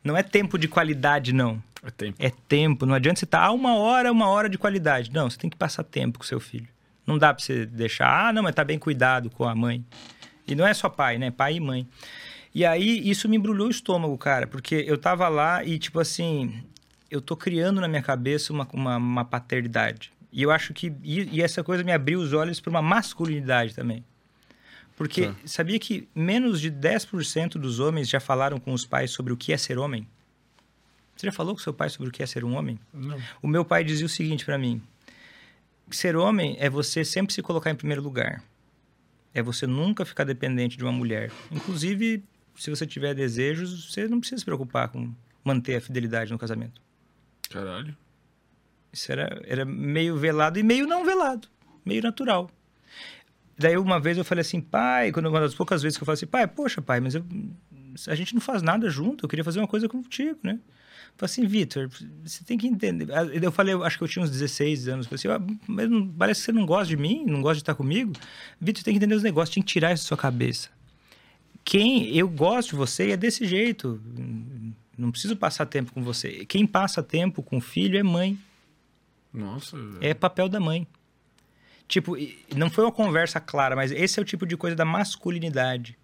Não 0.02 0.16
é 0.16 0.23
tempo 0.23 0.57
de 0.58 0.68
qualidade, 0.68 1.33
não. 1.33 1.62
É 1.83 1.91
tempo. 1.91 2.16
É 2.18 2.31
tempo. 2.49 2.86
Não 2.86 2.94
adianta 2.94 3.18
você 3.18 3.24
estar 3.24 3.42
ah, 3.44 3.52
uma 3.52 3.74
hora, 3.76 4.10
uma 4.10 4.28
hora 4.28 4.49
de 4.49 4.57
qualidade. 4.57 5.10
Não, 5.12 5.28
você 5.28 5.36
tem 5.36 5.50
que 5.50 5.57
passar 5.57 5.83
tempo 5.84 6.18
com 6.18 6.24
seu 6.24 6.41
filho. 6.41 6.68
Não 7.07 7.18
dá 7.18 7.34
pra 7.34 7.44
você 7.44 7.66
deixar, 7.66 8.28
ah, 8.28 8.33
não, 8.33 8.42
mas 8.42 8.55
tá 8.55 8.65
bem 8.65 8.78
cuidado 8.78 9.28
com 9.28 9.44
a 9.44 9.55
mãe. 9.55 9.84
E 10.47 10.55
não 10.55 10.66
é 10.66 10.74
só 10.74 10.89
pai, 10.89 11.18
né? 11.18 11.31
Pai 11.31 11.55
e 11.55 11.60
mãe. 11.60 11.86
E 12.55 12.64
aí, 12.64 13.08
isso 13.08 13.28
me 13.28 13.36
embrulhou 13.36 13.66
o 13.66 13.70
estômago, 13.70 14.16
cara, 14.16 14.47
porque 14.47 14.84
eu 14.86 14.97
tava 14.97 15.26
lá 15.28 15.64
e, 15.64 15.78
tipo 15.78 15.98
assim, 15.98 16.62
eu 17.10 17.20
tô 17.20 17.36
criando 17.36 17.81
na 17.81 17.89
minha 17.89 18.02
cabeça 18.02 18.52
uma, 18.52 18.68
uma, 18.73 18.97
uma 18.97 19.24
paternidade. 19.24 20.12
E 20.32 20.42
eu 20.42 20.50
acho 20.50 20.73
que. 20.74 20.92
E, 21.02 21.36
e 21.36 21.42
essa 21.42 21.64
coisa 21.64 21.82
me 21.82 21.92
abriu 21.92 22.20
os 22.20 22.32
olhos 22.32 22.60
para 22.60 22.70
uma 22.70 22.82
masculinidade 22.82 23.74
também. 23.74 24.05
Porque 24.97 25.26
Tá. 25.26 25.34
sabia 25.44 25.78
que 25.78 26.08
menos 26.14 26.60
de 26.60 26.70
10% 26.70 27.52
dos 27.52 27.81
homens 27.81 28.08
já 28.08 28.20
falaram 28.20 28.60
com 28.60 28.73
os 28.73 28.84
pais 28.86 29.10
sobre 29.10 29.32
o 29.32 29.36
que 29.36 29.52
é 29.52 29.56
ser 29.56 29.78
homem? 29.78 30.06
Você 31.16 31.26
já 31.26 31.32
falou 31.32 31.55
com 31.55 31.60
seu 31.60 31.73
pai 31.73 31.89
sobre 31.90 32.08
o 32.08 32.12
que 32.12 32.23
é 32.23 32.26
ser 32.26 32.44
um 32.44 32.56
homem? 32.56 32.78
Não. 32.92 33.20
O 33.42 33.48
meu 33.48 33.64
pai 33.64 33.84
dizia 33.84 34.06
o 34.06 34.08
seguinte 34.08 34.44
pra 34.44 34.58
mim: 34.58 34.82
ser 35.90 36.16
homem 36.16 36.56
é 36.58 36.68
você 36.68 37.05
sempre 37.05 37.32
se 37.32 37.42
colocar 37.42 37.70
em 37.70 37.74
primeiro 37.74 38.02
lugar. 38.02 38.42
É 39.35 39.43
você 39.43 39.67
nunca 39.67 40.05
ficar 40.05 40.25
dependente 40.25 40.77
de 40.77 40.85
uma 40.85 40.93
mulher. 40.93 41.31
Inclusive, 41.51 42.25
se 42.57 42.71
você 42.71 42.87
tiver 42.87 43.15
desejos, 43.15 43.93
você 43.93 44.07
não 44.07 44.21
precisa 44.21 44.39
se 44.39 44.45
preocupar 44.45 44.89
com 44.89 45.13
manter 45.45 45.77
a 45.77 45.81
fidelidade 45.81 46.33
no 46.33 46.39
casamento. 46.39 46.81
Caralho. 47.51 47.97
Isso 48.93 49.11
era, 49.11 49.43
era 49.45 49.65
meio 49.65 50.17
velado 50.17 50.59
e 50.59 50.63
meio 50.63 50.87
não 50.87 51.05
velado, 51.05 51.49
meio 51.85 52.01
natural. 52.01 52.49
Daí 53.59 53.77
uma 53.77 54.01
vez 54.01 54.17
eu 54.17 54.25
falei 54.25 54.43
assim, 54.43 54.61
pai, 54.61 55.13
quando 55.13 55.27
uma 55.27 55.41
das 55.41 55.55
poucas 55.55 55.83
vezes 55.83 55.99
que 55.99 56.03
eu 56.03 56.07
falei 56.07 56.15
assim, 56.15 56.27
pai, 56.27 56.47
poxa, 56.47 56.81
pai, 56.81 57.01
mas 57.01 57.15
eu 57.15 57.25
a 58.09 58.15
gente 58.15 58.35
não 58.35 58.41
faz 58.41 58.63
nada 58.63 58.91
junto, 58.91 59.25
eu 59.25 59.29
queria 59.29 59.45
fazer 59.45 59.61
uma 59.61 59.69
coisa 59.69 59.89
contigo, 59.89 60.39
né? 60.43 60.59
Falei 61.17 61.26
assim, 61.31 61.47
Vitor, 61.47 61.89
você 62.25 62.43
tem 62.44 62.59
que 62.59 62.67
entender. 62.67 63.07
Ah, 63.12 63.25
Eu 63.25 63.52
falei, 63.52 63.73
eu 63.73 63.84
acho 63.84 63.97
que 63.97 64.02
eu 64.05 64.09
tinha 64.09 64.25
uns 64.25 64.31
16 64.31 64.89
anos. 64.89 65.07
Falei 65.07 65.17
assim, 65.17 65.28
ah, 65.28 65.57
mas 65.68 65.89
não- 65.89 66.09
parece 66.09 66.41
que 66.41 66.47
você 66.47 66.52
não 66.52 66.67
gosta 66.67 66.86
de 66.86 66.97
mim, 66.97 67.25
não 67.25 67.41
gosta 67.41 67.55
de 67.57 67.62
estar 67.62 67.75
comigo. 67.75 68.12
Vitor, 68.60 68.83
tem 68.83 68.94
que 68.94 68.99
entender 68.99 69.15
os 69.15 69.23
negócios, 69.23 69.55
tem 69.55 69.62
que 69.62 69.73
tirar 69.73 69.93
isso 69.93 70.05
da 70.05 70.09
sua 70.09 70.17
cabeça. 70.17 70.70
Quem 71.65 72.15
eu 72.17 72.28
gosto 72.28 72.70
de 72.70 72.76
você 72.76 73.10
é 73.12 73.17
desse 73.17 73.47
jeito. 73.47 74.01
Não 74.99 75.10
preciso 75.10 75.36
passar 75.36 75.67
tempo 75.67 75.93
com 75.93 76.02
você. 76.02 76.44
Quem 76.47 76.67
passa 76.67 77.02
tempo 77.02 77.43
com 77.43 77.59
o 77.59 77.60
filho 77.60 77.99
é 77.99 78.02
mãe. 78.02 78.39
Nossa. 79.33 79.76
É 80.01 80.15
papel 80.15 80.49
da 80.49 80.60
mãe. 80.60 80.86
Tipo, 81.89 82.17
não 82.55 82.68
foi 82.70 82.84
uma 82.84 82.93
conversa 82.93 83.39
clara, 83.41 83.76
mas 83.76 83.93
esse 83.93 84.18
é 84.18 84.23
o 84.23 84.25
tipo 84.25 84.47
de 84.47 84.57
coisa 84.57 84.75
da 84.76 84.84
masculinidade 84.84 85.97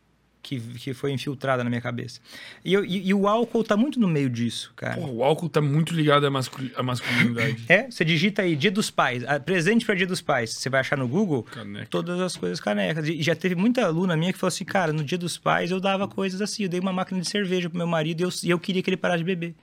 que, 0.43 0.59
que 0.59 0.95
foi 0.95 1.13
infiltrada 1.13 1.63
na 1.63 1.71
minha 1.71 1.81
cabeça. 1.83 2.21
E, 2.65 2.73
eu- 2.73 2.85
e- 2.85 3.09
e 3.09 3.15
o 3.15 3.29
álcool 3.29 3.63
tá 3.63 3.77
muito 3.77 4.01
no 4.01 4.09
meio 4.09 4.29
disso, 4.31 4.73
cara. 4.75 4.95
Porra, 4.95 5.11
o 5.13 5.23
álcool 5.23 5.49
tá 5.49 5.61
muito 5.61 5.95
ligado 5.95 6.27
à, 6.27 6.31
masculi- 6.31 6.73
à 6.77 6.83
masculinidade. 6.83 7.65
É, 7.69 7.91
você 7.91 8.05
digita 8.05 8.43
aí 8.43 8.57
Dia 8.57 8.71
dos 8.71 8.91
Pais, 8.91 9.23
ah, 9.27 9.39
presente 9.39 9.85
para 9.85 9.95
Dia 9.95 10.07
dos 10.07 10.21
Pais. 10.21 10.55
Você 10.55 10.69
vai 10.71 10.81
achar 10.81 10.97
no 10.97 11.07
Google 11.07 11.43
Caneca. 11.43 11.87
todas 11.91 12.19
as 12.21 12.37
coisas 12.37 12.59
canecas. 12.61 13.07
E 13.09 13.23
já 13.23 13.35
teve 13.35 13.55
muita 13.55 13.85
aluna 13.85 14.17
minha 14.17 14.33
que 14.33 14.39
falou 14.39 14.49
assim, 14.49 14.65
cara, 14.65 14.93
no 14.93 15.05
Dia 15.05 15.19
dos 15.19 15.37
Pais 15.39 15.71
eu 15.71 15.81
dava 15.81 16.09
coisas 16.09 16.41
assim, 16.41 16.63
eu 16.65 16.69
dei 16.69 16.81
uma 16.81 16.93
máquina 16.93 17.21
de 17.21 17.29
cerveja 17.29 17.69
pro 17.69 17.77
meu 17.79 17.87
marido 17.87 18.21
e 18.21 18.25
eu, 18.25 18.31
e 18.45 18.51
eu 18.51 18.59
queria 18.59 18.83
que 18.83 18.89
ele 18.91 18.97
parasse 18.97 19.19
de 19.19 19.25
beber. 19.25 19.55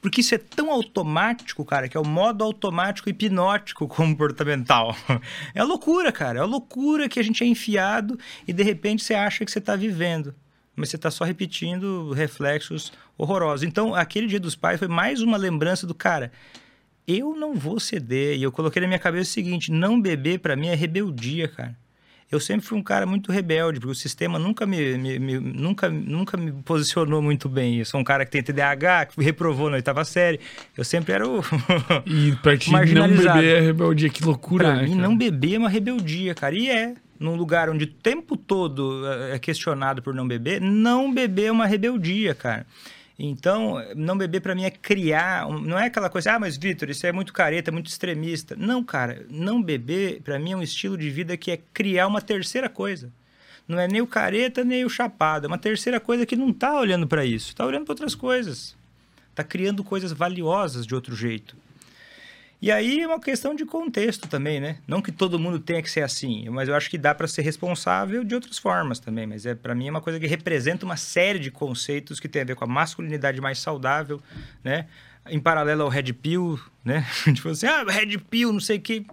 Porque 0.00 0.20
isso 0.20 0.34
é 0.34 0.38
tão 0.38 0.70
automático, 0.70 1.64
cara, 1.64 1.88
que 1.88 1.96
é 1.96 2.00
o 2.00 2.06
modo 2.06 2.44
automático 2.44 3.08
hipnótico 3.08 3.86
comportamental. 3.88 4.96
É 5.54 5.62
loucura, 5.62 6.12
cara. 6.12 6.40
É 6.40 6.42
loucura 6.42 7.08
que 7.08 7.18
a 7.18 7.22
gente 7.22 7.42
é 7.42 7.46
enfiado 7.46 8.18
e 8.46 8.52
de 8.52 8.62
repente 8.62 9.02
você 9.02 9.14
acha 9.14 9.44
que 9.44 9.50
você 9.50 9.58
está 9.58 9.76
vivendo. 9.76 10.34
Mas 10.74 10.90
você 10.90 10.96
está 10.96 11.10
só 11.10 11.24
repetindo 11.24 12.12
reflexos 12.12 12.92
horrorosos. 13.16 13.66
Então, 13.66 13.94
aquele 13.94 14.28
dia 14.28 14.38
dos 14.38 14.54
pais 14.54 14.78
foi 14.78 14.86
mais 14.86 15.20
uma 15.20 15.36
lembrança 15.36 15.86
do 15.86 15.94
cara. 15.94 16.30
Eu 17.06 17.34
não 17.34 17.54
vou 17.54 17.80
ceder. 17.80 18.38
E 18.38 18.42
eu 18.42 18.52
coloquei 18.52 18.80
na 18.80 18.86
minha 18.86 18.98
cabeça 18.98 19.30
o 19.30 19.34
seguinte: 19.34 19.72
não 19.72 20.00
beber 20.00 20.38
para 20.38 20.54
mim 20.54 20.68
é 20.68 20.74
rebeldia, 20.74 21.48
cara. 21.48 21.76
Eu 22.30 22.38
sempre 22.38 22.66
fui 22.66 22.76
um 22.76 22.82
cara 22.82 23.06
muito 23.06 23.32
rebelde, 23.32 23.80
porque 23.80 23.92
o 23.92 23.94
sistema 23.94 24.38
nunca 24.38 24.66
me, 24.66 24.98
me- 24.98 25.18
me- 25.18 25.38
nunca, 25.40 25.88
nunca 25.88 26.36
me 26.36 26.52
posicionou 26.52 27.22
muito 27.22 27.48
bem. 27.48 27.78
Eu 27.78 27.86
sou 27.86 27.98
um 27.98 28.04
cara 28.04 28.24
que 28.26 28.30
tem 28.30 28.42
TDAH, 28.42 29.06
que 29.06 29.22
reprovou 29.24 29.70
na 29.70 29.76
oitava 29.76 30.04
série. 30.04 30.38
Eu 30.76 30.84
sempre 30.84 31.14
era 31.14 31.26
o. 31.26 31.40
E 32.06 32.32
pra 32.42 32.56
ti 32.58 32.70
não 32.70 33.08
beber 33.08 33.44
é 33.44 33.60
rebeldia. 33.60 34.10
Que 34.10 34.22
loucura, 34.24 34.64
Pra 34.66 34.74
né, 34.76 34.82
mim, 34.82 34.90
cara? 34.96 35.02
não 35.02 35.16
beber 35.16 35.54
é 35.54 35.58
uma 35.58 35.68
rebeldia, 35.70 36.34
cara. 36.34 36.54
E 36.54 36.68
é. 36.68 36.94
Num 37.18 37.34
lugar 37.34 37.68
onde 37.68 37.82
o 37.84 37.88
tempo 37.88 38.36
todo 38.36 39.02
eh, 39.04 39.34
é 39.34 39.38
questionado 39.40 40.00
por 40.00 40.14
não 40.14 40.28
beber, 40.28 40.60
não 40.60 41.12
beber 41.12 41.46
é 41.46 41.50
uma 41.50 41.66
rebeldia, 41.66 42.32
cara. 42.32 42.64
Então, 43.18 43.82
não 43.96 44.16
beber 44.16 44.40
pra 44.40 44.54
mim 44.54 44.64
é 44.64 44.70
criar. 44.70 45.48
Não 45.48 45.76
é 45.76 45.86
aquela 45.86 46.08
coisa, 46.08 46.34
ah, 46.34 46.38
mas 46.38 46.56
Vitor, 46.56 46.88
isso 46.88 47.04
é 47.04 47.10
muito 47.10 47.32
careta, 47.32 47.72
muito 47.72 47.88
extremista. 47.88 48.54
Não, 48.54 48.84
cara. 48.84 49.26
Não 49.28 49.60
beber, 49.60 50.22
pra 50.22 50.38
mim, 50.38 50.52
é 50.52 50.56
um 50.56 50.62
estilo 50.62 50.96
de 50.96 51.10
vida 51.10 51.36
que 51.36 51.50
é 51.50 51.58
criar 51.74 52.06
uma 52.06 52.22
terceira 52.22 52.68
coisa. 52.68 53.12
Não 53.66 53.78
é 53.78 53.88
nem 53.88 54.00
o 54.00 54.06
careta, 54.06 54.62
nem 54.62 54.84
o 54.84 54.88
chapado. 54.88 55.46
É 55.46 55.48
uma 55.48 55.58
terceira 55.58 55.98
coisa 55.98 56.24
que 56.24 56.36
não 56.36 56.52
tá 56.52 56.78
olhando 56.78 57.08
pra 57.08 57.24
isso. 57.24 57.54
Tá 57.56 57.66
olhando 57.66 57.84
pra 57.84 57.92
outras 57.92 58.14
coisas. 58.14 58.76
Tá 59.34 59.42
criando 59.42 59.82
coisas 59.82 60.12
valiosas 60.12 60.86
de 60.86 60.94
outro 60.94 61.14
jeito. 61.16 61.56
E 62.60 62.72
aí 62.72 63.00
é 63.02 63.06
uma 63.06 63.20
questão 63.20 63.54
de 63.54 63.64
contexto 63.64 64.26
também, 64.26 64.58
né? 64.58 64.78
Não 64.86 65.00
que 65.00 65.12
todo 65.12 65.38
mundo 65.38 65.60
tenha 65.60 65.80
que 65.80 65.88
ser 65.88 66.02
assim, 66.02 66.48
mas 66.50 66.68
eu 66.68 66.74
acho 66.74 66.90
que 66.90 66.98
dá 66.98 67.14
para 67.14 67.28
ser 67.28 67.42
responsável 67.42 68.24
de 68.24 68.34
outras 68.34 68.58
formas 68.58 68.98
também. 68.98 69.26
Mas 69.28 69.46
é 69.46 69.54
para 69.54 69.76
mim 69.76 69.86
é 69.86 69.90
uma 69.90 70.00
coisa 70.00 70.18
que 70.18 70.26
representa 70.26 70.84
uma 70.84 70.96
série 70.96 71.38
de 71.38 71.52
conceitos 71.52 72.18
que 72.18 72.28
tem 72.28 72.42
a 72.42 72.44
ver 72.44 72.56
com 72.56 72.64
a 72.64 72.66
masculinidade 72.66 73.40
mais 73.40 73.60
saudável, 73.60 74.20
né? 74.64 74.86
Em 75.30 75.38
paralelo 75.38 75.82
ao 75.82 75.88
red 75.88 76.12
pill, 76.12 76.58
né? 76.84 77.06
tipo 77.32 77.48
assim, 77.50 77.66
ah, 77.66 77.84
red 77.86 78.18
pill, 78.18 78.52
não 78.52 78.60
sei 78.60 78.78
o 78.78 78.80
que. 78.80 79.06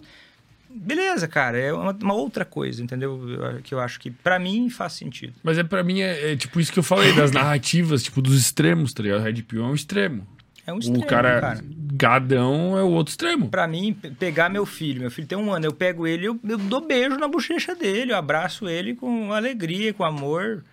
Beleza, 0.69 1.27
cara, 1.27 1.57
é 1.57 1.71
uma, 1.71 1.91
uma 1.91 2.13
outra 2.13 2.43
coisa, 2.43 2.81
entendeu? 2.83 3.29
Eu- 3.29 3.61
Que 3.61 3.73
eu 3.73 3.79
acho 3.79 3.99
que 3.99 4.09
para 4.09 4.39
mim 4.39 4.69
faz 4.69 4.93
sentido. 4.93 5.33
Mas 5.43 5.57
é 5.57 5.63
pra 5.63 5.83
mim, 5.83 6.01
é, 6.01 6.31
é 6.31 6.35
tipo 6.35 6.59
isso 6.59 6.73
que 6.73 6.79
eu 6.79 6.83
falei, 6.83 7.13
das 7.13 7.31
narrativas, 7.31 8.01
tipo, 8.03 8.21
dos 8.21 8.35
extremos, 8.41 8.91
tá 8.91 9.03
ligado? 9.03 9.21
Red 9.21 9.41
Pill 9.43 9.63
é 9.63 9.67
um 9.67 9.75
extremo. 9.75 10.27
É 10.67 10.73
um 10.73 10.79
extremo, 10.79 11.03
o 11.03 11.05
cara, 11.05 11.39
cara. 11.39 11.63
Gadão 11.95 12.77
é 12.77 12.83
o 12.83 12.89
outro 12.89 13.11
extremo. 13.11 13.49
Pra 13.49 13.67
mim, 13.67 13.93
pe- 13.93 14.11
pegar 14.11 14.49
meu 14.49 14.65
filho, 14.65 15.01
meu 15.01 15.11
filho 15.11 15.27
tem 15.27 15.37
um 15.37 15.51
ano, 15.51 15.65
eu 15.65 15.73
pego 15.73 16.05
ele, 16.05 16.27
eu, 16.27 16.39
eu 16.47 16.57
dou 16.57 16.81
beijo 16.85 17.17
na 17.17 17.27
bochecha 17.27 17.73
dele, 17.75 18.11
eu 18.11 18.17
abraço 18.17 18.67
ele 18.67 18.95
com 18.95 19.31
alegria, 19.33 19.93
com 19.93 20.03
amor, 20.03 20.63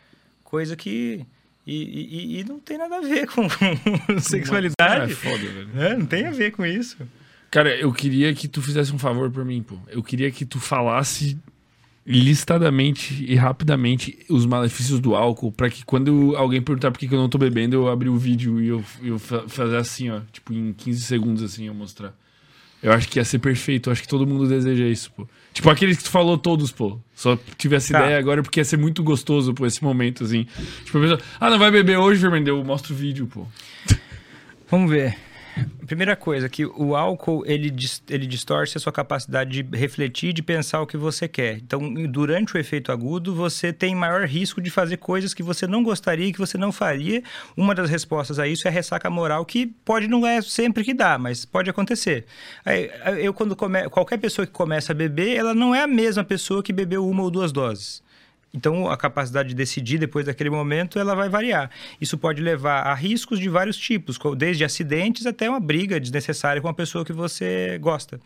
coisa 0.44 0.76
que. 0.76 1.24
E, 1.66 1.74
e- 1.76 2.40
e 2.40 2.44
não 2.44 2.58
tem 2.58 2.76
nada 2.76 2.96
a 2.96 3.00
ver 3.00 3.26
com, 3.30 3.48
com 3.48 4.12
É 4.14 4.18
sexualidade. 4.20 5.14
foda, 5.14 5.36
velho. 5.38 5.68
É, 5.76 5.96
não 5.96 6.06
tem 6.06 6.26
a 6.26 6.30
ver 6.32 6.50
com 6.52 6.66
isso. 6.66 6.96
Cara, 7.50 7.76
eu 7.76 7.92
queria 7.92 8.34
que 8.34 8.48
tu 8.48 8.60
fizesse 8.62 8.92
um 8.92 8.98
favor 8.98 9.30
pra 9.30 9.44
mim, 9.44 9.62
pô. 9.62 9.76
Eu 9.88 10.02
queria 10.02 10.30
que 10.30 10.44
tu 10.44 10.58
falasse 10.58 11.38
listadamente 12.04 13.24
e 13.28 13.34
rapidamente 13.34 14.18
os 14.28 14.44
malefícios 14.46 14.98
do 15.00 15.14
álcool, 15.14 15.52
pra 15.52 15.70
que 15.70 15.84
quando 15.84 16.34
alguém 16.36 16.60
perguntar 16.60 16.90
por 16.90 16.98
que 16.98 17.06
que 17.08 17.14
eu 17.14 17.18
não 17.18 17.28
tô 17.28 17.38
bebendo, 17.38 17.76
eu 17.76 17.88
abrir 17.88 18.08
o 18.08 18.16
vídeo 18.16 18.60
e 18.60 18.68
eu, 18.68 18.84
eu 19.02 19.18
fa- 19.18 19.44
fazer 19.48 19.76
assim, 19.76 20.10
ó, 20.10 20.20
tipo 20.32 20.52
em 20.52 20.72
15 20.72 21.00
segundos 21.02 21.42
assim, 21.42 21.66
eu 21.66 21.74
mostrar. 21.74 22.12
Eu 22.82 22.92
acho 22.92 23.08
que 23.08 23.20
ia 23.20 23.24
ser 23.24 23.38
perfeito, 23.38 23.88
eu 23.88 23.92
acho 23.92 24.02
que 24.02 24.08
todo 24.08 24.26
mundo 24.26 24.48
deseja 24.48 24.84
isso, 24.88 25.12
pô. 25.12 25.28
Tipo 25.54 25.70
aqueles 25.70 25.98
que 25.98 26.02
tu 26.02 26.10
falou 26.10 26.36
todos, 26.36 26.72
pô. 26.72 26.98
Só 27.14 27.38
tive 27.56 27.76
essa 27.76 27.92
Tá. 27.92 28.00
ideia 28.00 28.18
agora 28.18 28.42
porque 28.42 28.58
ia 28.58 28.64
ser 28.64 28.76
muito 28.76 29.04
gostoso, 29.04 29.54
pô, 29.54 29.64
esse 29.64 29.84
momento, 29.84 30.24
assim. 30.24 30.48
Tipo, 30.84 30.98
a 30.98 31.00
pessoa, 31.02 31.20
ah, 31.38 31.48
não 31.50 31.58
vai 31.60 31.70
beber 31.70 31.96
hoje, 31.98 32.20
Fernando? 32.20 32.48
Eu 32.48 32.64
mostro 32.64 32.92
o 32.92 32.96
vídeo, 32.96 33.28
pô. 33.28 33.46
Vamos 34.68 34.90
ver. 34.90 35.16
Primeira 35.86 36.16
coisa, 36.16 36.48
que 36.48 36.64
o 36.64 36.96
álcool 36.96 37.44
ele, 37.46 37.74
ele 38.08 38.26
distorce 38.26 38.78
a 38.78 38.80
sua 38.80 38.92
capacidade 38.92 39.62
de 39.62 39.76
refletir, 39.76 40.32
de 40.32 40.42
pensar 40.42 40.80
o 40.80 40.86
que 40.86 40.96
você 40.96 41.28
quer. 41.28 41.58
Então, 41.58 41.92
durante 42.06 42.54
o 42.54 42.58
efeito 42.58 42.90
agudo, 42.90 43.34
você 43.34 43.72
tem 43.72 43.94
maior 43.94 44.26
risco 44.26 44.60
de 44.60 44.70
fazer 44.70 44.96
coisas 44.96 45.34
que 45.34 45.42
você 45.42 45.66
não 45.66 45.82
gostaria 45.82 46.32
que 46.32 46.38
você 46.38 46.56
não 46.56 46.72
faria. 46.72 47.22
Uma 47.56 47.74
das 47.74 47.90
respostas 47.90 48.38
a 48.38 48.48
isso 48.48 48.66
é 48.66 48.70
a 48.70 48.72
ressaca 48.72 49.10
moral, 49.10 49.44
que 49.44 49.66
pode 49.66 50.08
não 50.08 50.26
é 50.26 50.40
sempre 50.40 50.84
que 50.84 50.94
dá, 50.94 51.18
mas 51.18 51.44
pode 51.44 51.68
acontecer. 51.68 52.24
Eu, 53.20 53.34
quando 53.34 53.54
come... 53.54 53.88
Qualquer 53.90 54.18
pessoa 54.18 54.46
que 54.46 54.52
começa 54.52 54.92
a 54.92 54.94
beber, 54.94 55.36
ela 55.36 55.52
não 55.52 55.74
é 55.74 55.82
a 55.82 55.86
mesma 55.86 56.24
pessoa 56.24 56.62
que 56.62 56.72
bebeu 56.72 57.06
uma 57.06 57.22
ou 57.22 57.30
duas 57.30 57.52
doses. 57.52 58.02
Então, 58.54 58.90
a 58.90 58.96
capacidade 58.98 59.48
de 59.50 59.54
decidir 59.54 59.96
depois 59.96 60.26
daquele 60.26 60.50
momento, 60.50 60.98
ela 60.98 61.14
vai 61.14 61.28
variar. 61.28 61.70
Isso 61.98 62.18
pode 62.18 62.42
levar 62.42 62.82
a 62.82 62.94
riscos 62.94 63.38
de 63.38 63.48
vários 63.48 63.78
tipos, 63.78 64.18
desde 64.36 64.62
acidentes 64.62 65.24
até 65.24 65.48
uma 65.48 65.60
briga 65.60 65.98
desnecessária 65.98 66.60
com 66.60 66.68
uma 66.68 66.74
pessoa 66.74 67.04
que 67.04 67.14
você 67.14 67.78
gosta. 67.80 68.20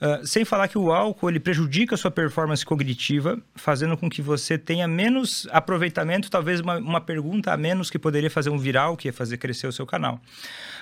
Ah, 0.00 0.20
sem 0.24 0.44
falar 0.44 0.68
que 0.68 0.78
o 0.78 0.92
álcool 0.92 1.30
ele 1.30 1.40
prejudica 1.40 1.94
a 1.94 1.98
sua 1.98 2.10
performance 2.10 2.64
cognitiva, 2.64 3.38
fazendo 3.54 3.96
com 3.96 4.08
que 4.08 4.20
você 4.20 4.58
tenha 4.58 4.86
menos 4.86 5.46
aproveitamento, 5.50 6.30
talvez 6.30 6.60
uma, 6.60 6.76
uma 6.78 7.00
pergunta 7.00 7.52
a 7.52 7.56
menos 7.56 7.90
que 7.90 7.98
poderia 7.98 8.30
fazer 8.30 8.50
um 8.50 8.58
viral, 8.58 8.96
que 8.96 9.08
ia 9.08 9.12
fazer 9.12 9.38
crescer 9.38 9.66
o 9.66 9.72
seu 9.72 9.86
canal. 9.86 10.20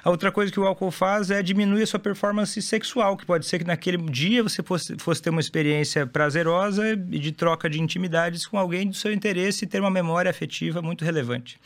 A 0.02 0.10
outra 0.10 0.30
coisa 0.30 0.52
que 0.52 0.60
o 0.60 0.66
álcool 0.66 0.90
faz 0.90 1.30
é 1.30 1.42
diminuir 1.42 1.82
a 1.82 1.86
sua 1.86 2.00
performance 2.00 2.60
sexual, 2.60 3.16
que 3.16 3.24
pode 3.24 3.46
ser 3.46 3.58
que 3.58 3.64
naquele 3.64 3.98
dia 3.98 4.42
você 4.42 4.62
fosse, 4.62 4.96
fosse 4.98 5.22
ter 5.22 5.30
uma 5.30 5.40
experiência 5.40 6.06
prazerosa 6.06 6.90
e 6.90 7.18
de 7.18 7.32
troca 7.32 7.70
de 7.70 7.80
intimidades 7.80 8.46
com 8.46 8.58
alguém 8.58 8.88
do 8.88 8.94
seu 8.94 9.12
interesse 9.12 9.64
e 9.64 9.68
ter 9.68 9.80
uma 9.80 9.90
memória 9.90 10.30
afetiva 10.30 10.82
muito 10.82 11.04
relevante. 11.04 11.58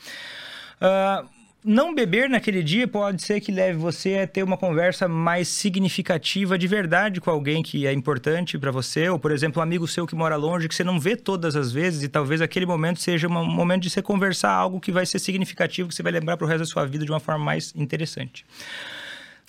Ah, 0.79 1.25
não 1.69 1.93
beber 1.93 2.27
naquele 2.27 2.63
dia 2.63 2.87
pode 2.87 3.21
ser 3.21 3.39
que 3.39 3.51
leve 3.51 3.77
você 3.77 4.15
a 4.15 4.27
ter 4.27 4.41
uma 4.41 4.57
conversa 4.57 5.07
mais 5.07 5.47
significativa 5.47 6.57
de 6.57 6.65
verdade 6.65 7.21
com 7.21 7.29
alguém 7.29 7.61
que 7.61 7.85
é 7.85 7.93
importante 7.93 8.57
para 8.57 8.71
você, 8.71 9.07
ou 9.07 9.19
por 9.19 9.31
exemplo, 9.31 9.59
um 9.59 9.63
amigo 9.63 9.87
seu 9.87 10.07
que 10.07 10.15
mora 10.15 10.35
longe 10.35 10.67
que 10.67 10.73
você 10.73 10.83
não 10.83 10.99
vê 10.99 11.15
todas 11.15 11.55
as 11.55 11.71
vezes 11.71 12.01
e 12.01 12.07
talvez 12.07 12.41
aquele 12.41 12.65
momento 12.65 12.99
seja 12.99 13.27
um 13.27 13.45
momento 13.45 13.83
de 13.83 13.91
você 13.91 14.01
conversar 14.01 14.49
algo 14.49 14.79
que 14.79 14.91
vai 14.91 15.05
ser 15.05 15.19
significativo, 15.19 15.89
que 15.89 15.93
você 15.93 16.01
vai 16.01 16.11
lembrar 16.11 16.37
pro 16.37 16.47
resto 16.47 16.61
da 16.61 16.65
sua 16.65 16.87
vida 16.87 17.05
de 17.05 17.11
uma 17.11 17.19
forma 17.19 17.45
mais 17.45 17.71
interessante. 17.75 18.43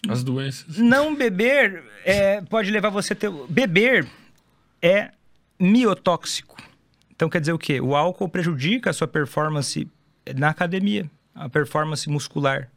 As 0.07 0.23
doenças. 0.23 0.77
Não 0.77 1.15
beber 1.17 1.83
é, 2.05 2.43
pode 2.43 2.71
levar 2.71 2.91
você 2.91 3.15
a 3.15 3.17
ter. 3.17 3.31
Beber 3.49 4.07
é 4.83 5.11
miotóxico. 5.59 6.59
Então 7.17 7.31
quer 7.31 7.41
dizer 7.41 7.55
o 7.55 7.59
quê? 7.59 7.81
O 7.81 7.97
álcool 7.97 8.29
prejudica 8.29 8.91
a 8.91 8.93
sua 8.93 9.09
performance 9.09 9.89
na 10.37 10.51
academia, 10.51 11.11
a 11.35 11.49
performance 11.49 12.09
muscular. 12.09 12.71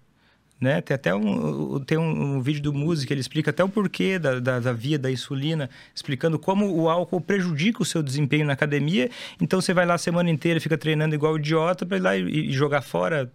Né? 0.60 0.80
Tem 0.80 0.96
até 0.96 1.14
um, 1.14 1.80
tem 1.82 1.98
um, 1.98 2.38
um 2.38 2.42
vídeo 2.42 2.62
do 2.62 2.74
Music, 2.74 3.12
ele 3.12 3.20
explica 3.20 3.50
até 3.50 3.62
o 3.64 3.68
porquê 3.68 4.18
da, 4.18 4.40
da, 4.40 4.60
da 4.62 4.72
via 4.72 4.98
da 4.98 5.12
insulina, 5.12 5.70
explicando 5.94 6.40
como 6.40 6.74
o 6.74 6.90
álcool 6.90 7.20
prejudica 7.20 7.82
o 7.82 7.86
seu 7.86 8.02
desempenho 8.02 8.46
na 8.46 8.54
academia. 8.54 9.10
Então 9.42 9.60
você 9.60 9.74
vai 9.74 9.86
lá 9.86 9.96
a 9.96 9.98
semana 9.98 10.30
inteira, 10.30 10.62
fica 10.62 10.78
treinando 10.78 11.16
igual 11.16 11.38
idiota 11.38 11.86
para 11.86 11.98
ir 11.98 12.00
lá 12.00 12.16
e, 12.16 12.50
e 12.50 12.54
jogar 12.54 12.82
fora 12.82 13.30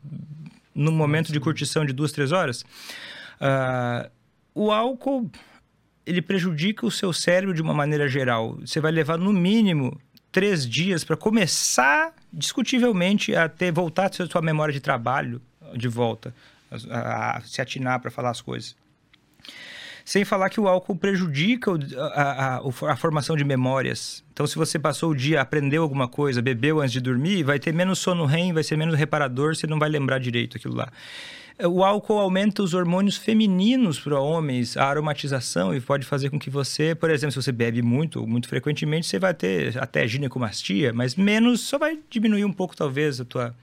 no 0.75 0.91
momento 0.91 1.31
de 1.33 1.39
curtição 1.39 1.85
de 1.85 1.93
duas, 1.93 2.13
três 2.13 2.33
horas. 2.33 2.65
Ah, 3.41 4.09
o 4.55 4.71
álcool 4.71 5.31
ele 6.07 6.23
prejudica 6.23 6.87
o 6.87 6.91
seu 6.91 7.13
cérebro 7.13 7.55
de 7.55 7.61
uma 7.61 7.75
maneira 7.75 8.09
geral. 8.09 8.57
Você 8.61 8.81
vai 8.81 8.91
levar 8.91 9.19
no 9.19 9.33
mínimo 9.33 10.01
três 10.33 10.67
dias 10.67 11.05
para 11.05 11.17
começar, 11.17 12.15
discutivelmente, 12.33 13.35
a 13.35 13.49
ter 13.49 13.73
voltar 13.73 14.11
a 14.11 14.27
sua 14.27 14.43
memória 14.43 14.73
de 14.73 14.81
trabalho 14.81 15.41
de 15.75 15.89
volta, 15.89 16.35
a, 16.91 17.37
a 17.39 17.41
se 17.43 17.61
atinar 17.61 18.01
para 18.01 18.11
falar 18.11 18.31
as 18.31 18.41
coisas. 18.41 18.77
Sem 20.05 20.25
falar 20.25 20.49
que 20.49 20.59
o 20.59 20.67
álcool 20.67 20.97
prejudica 20.97 21.71
a, 22.15 22.57
a- 22.57 22.63
a 22.93 22.97
formação 22.97 23.37
de 23.37 23.45
memórias. 23.45 24.25
Então, 24.33 24.47
se 24.47 24.57
você 24.57 24.79
passou 24.79 25.11
o 25.11 25.15
dia, 25.15 25.41
aprendeu 25.41 25.83
alguma 25.83 26.09
coisa, 26.09 26.41
bebeu 26.41 26.81
antes 26.81 26.93
de 26.93 27.01
dormir, 27.01 27.43
vai 27.43 27.59
ter 27.59 27.75
menos 27.75 27.99
sono 27.99 28.25
REM, 28.25 28.55
vai 28.55 28.63
ser 28.63 28.77
menos 28.79 28.95
reparador, 28.95 29.55
você 29.55 29.67
não 29.67 29.79
vai 29.79 29.91
lembrar 29.91 30.19
direito 30.19 30.57
aquilo 30.57 30.75
lá. 30.75 30.91
O 31.67 31.83
álcool 31.83 32.19
aumenta 32.19 32.63
os 32.63 32.73
hormônios 32.73 33.17
femininos 33.17 33.99
para 33.99 34.21
homens, 34.21 34.77
a 34.77 34.85
aromatização, 34.85 35.75
e 35.75 35.81
pode 35.81 36.07
fazer 36.07 36.31
com 36.31 36.39
que 36.39 36.49
você, 36.51 36.95
por 36.95 37.11
exemplo, 37.11 37.33
se 37.33 37.43
você 37.43 37.51
bebe 37.51 37.83
muito, 37.83 38.25
muito 38.27 38.49
frequentemente, 38.49 39.07
você 39.09 39.19
vai 39.19 39.35
ter 39.35 39.77
até 39.83 40.07
ginecomastia, 40.07 40.93
mas 40.93 41.17
menos, 41.17 41.61
só 41.63 41.77
vai 41.77 41.99
diminuir 42.09 42.45
um 42.45 42.53
pouco, 42.53 42.77
talvez, 42.77 43.21
a 43.21 43.25
tua 43.25 43.55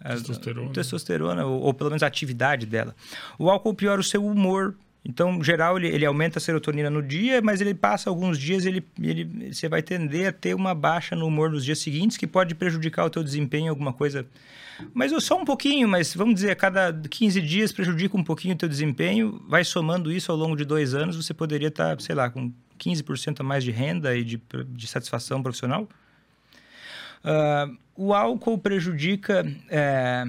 a- 0.00 0.10
Testosterona. 0.10 0.70
a 0.70 0.72
testosterona, 0.72 1.46
ou, 1.46 1.62
ou 1.62 1.74
pelo 1.74 1.90
menos 1.90 2.02
a 2.02 2.06
atividade 2.06 2.64
dela. 2.64 2.94
O 3.38 3.50
álcool 3.50 3.74
piora 3.74 4.00
o 4.00 4.04
seu 4.04 4.24
humor. 4.24 4.74
Então, 5.04 5.34
em 5.34 5.42
geral, 5.42 5.76
ele, 5.78 5.88
ele 5.88 6.06
aumenta 6.06 6.38
a 6.38 6.40
serotonina 6.40 6.88
no 6.88 7.02
dia, 7.02 7.42
mas 7.42 7.60
ele 7.60 7.74
passa 7.74 8.08
alguns 8.08 8.38
dias, 8.38 8.64
ele, 8.64 8.84
ele, 9.02 9.52
você 9.52 9.68
vai 9.68 9.82
tender 9.82 10.28
a 10.28 10.32
ter 10.32 10.54
uma 10.54 10.76
baixa 10.76 11.16
no 11.16 11.26
humor 11.26 11.50
nos 11.50 11.64
dias 11.64 11.80
seguintes, 11.80 12.16
que 12.16 12.24
pode 12.26 12.54
prejudicar 12.54 13.04
o 13.04 13.10
teu 13.10 13.24
desempenho, 13.24 13.70
alguma 13.70 13.92
coisa. 13.92 14.24
Mas 14.94 15.12
só 15.24 15.40
um 15.40 15.44
pouquinho, 15.44 15.88
mas 15.88 16.14
vamos 16.14 16.34
dizer, 16.34 16.50
a 16.50 16.56
cada 16.56 16.92
15 17.08 17.40
dias 17.40 17.72
prejudica 17.72 18.16
um 18.16 18.24
pouquinho 18.24 18.54
o 18.54 18.58
teu 18.58 18.68
desempenho, 18.68 19.42
vai 19.48 19.64
somando 19.64 20.10
isso 20.12 20.30
ao 20.32 20.38
longo 20.38 20.56
de 20.56 20.64
dois 20.64 20.94
anos, 20.94 21.16
você 21.16 21.32
poderia 21.34 21.68
estar, 21.68 22.00
sei 22.00 22.14
lá, 22.14 22.28
com 22.30 22.52
15% 22.78 23.40
a 23.40 23.42
mais 23.42 23.62
de 23.64 23.70
renda 23.70 24.16
e 24.16 24.24
de, 24.24 24.40
de 24.68 24.86
satisfação 24.86 25.42
profissional. 25.42 25.88
Ah, 27.24 27.68
o 27.96 28.12
álcool 28.14 28.58
prejudica. 28.58 29.46
é, 29.70 30.26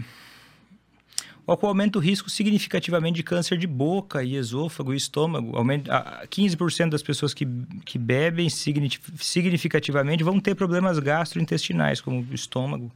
o 1.45 1.51
álcool 1.51 1.67
aumenta 1.67 1.97
o 1.97 2.01
risco 2.01 2.29
significativamente 2.29 3.17
de 3.17 3.23
câncer 3.23 3.57
de 3.57 3.67
boca 3.67 4.23
e 4.23 4.35
esôfago 4.35 4.93
e 4.93 4.97
estômago. 4.97 5.57
Aumenta, 5.57 5.93
a- 5.93 6.27
15% 6.27 6.89
das 6.91 7.03
pessoas 7.03 7.33
que, 7.33 7.45
que 7.83 7.97
bebem 7.97 8.49
signif- 8.49 9.01
significativamente 9.17 10.23
vão 10.23 10.39
ter 10.39 10.55
problemas 10.55 10.99
gastrointestinais, 10.99 11.99
como 11.99 12.25
estômago, 12.31 12.89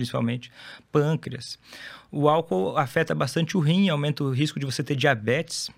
principalmente, 0.00 0.50
pâncreas. 0.90 1.58
O 2.10 2.26
álcool 2.28 2.76
afeta 2.78 3.14
bastante 3.14 3.56
o 3.56 3.60
rim, 3.60 3.90
aumenta 3.90 4.24
o 4.24 4.30
risco 4.30 4.58
de 4.58 4.64
você 4.64 4.82
ter 4.82 4.96
diabetes. 4.96 5.70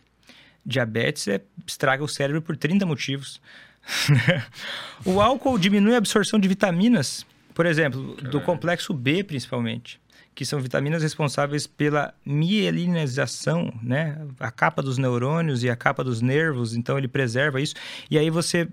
Diabetes 0.65 1.26
é, 1.26 1.41
estraga 1.67 2.05
o 2.05 2.09
cérebro 2.09 2.41
por 2.41 2.57
30 2.57 2.86
motivos. 2.86 3.41
o 5.05 5.20
álcool 5.20 5.59
diminui 5.59 5.94
a 5.94 5.99
absorção 5.99 6.39
de 6.39 6.47
vitaminas, 6.47 7.26
por 7.52 7.67
exemplo, 7.67 8.15
do 8.15 8.41
complexo 8.41 8.94
B, 8.94 9.25
principalmente, 9.25 10.01
que 10.36 10.47
são 10.47 10.60
vitaminas 10.60 11.02
responsáveis 11.02 11.67
pela 11.67 12.15
mielinização, 12.25 13.75
né? 13.83 14.25
A 14.39 14.52
capa 14.52 14.81
dos 14.81 14.99
neurônios 14.99 15.65
e 15.65 15.68
a 15.68 15.75
capa 15.75 16.05
dos 16.05 16.20
nervos, 16.20 16.76
então 16.76 16.97
ele 16.97 17.09
preserva 17.09 17.60
isso. 17.60 17.75
E 18.09 18.17
aí 18.17 18.31
você 18.31 18.68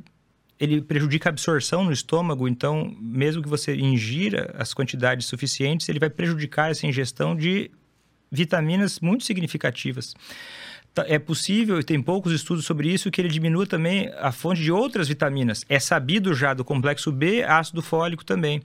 ele 0.59 0.81
prejudica 0.81 1.29
a 1.29 1.31
absorção 1.31 1.83
no 1.83 1.91
estômago, 1.91 2.47
então 2.47 2.93
mesmo 2.99 3.41
que 3.41 3.47
você 3.49 3.75
ingira 3.75 4.53
as 4.57 4.73
quantidades 4.73 5.25
suficientes, 5.25 5.87
ele 5.87 5.99
vai 5.99 6.09
prejudicar 6.09 6.69
essa 6.71 6.85
ingestão 6.85 7.35
de 7.35 7.71
vitaminas 8.31 8.99
muito 8.99 9.23
significativas. 9.23 10.13
Tá- 10.93 11.05
É 11.07 11.17
possível, 11.17 11.79
e 11.79 11.83
tem 11.83 12.01
poucos 12.01 12.33
estudos 12.33 12.65
sobre 12.65 12.91
isso, 12.91 13.09
que 13.09 13.21
ele 13.21 13.29
diminua 13.29 13.65
também 13.65 14.11
a 14.17 14.31
fonte 14.31 14.61
de 14.61 14.71
outras 14.71 15.07
vitaminas. 15.07 15.63
É 15.69 15.79
sabido 15.79 16.33
já 16.33 16.53
do 16.53 16.65
complexo 16.65 17.11
B, 17.11 17.43
ácido 17.43 17.81
fólico 17.81 18.25
também. 18.25 18.61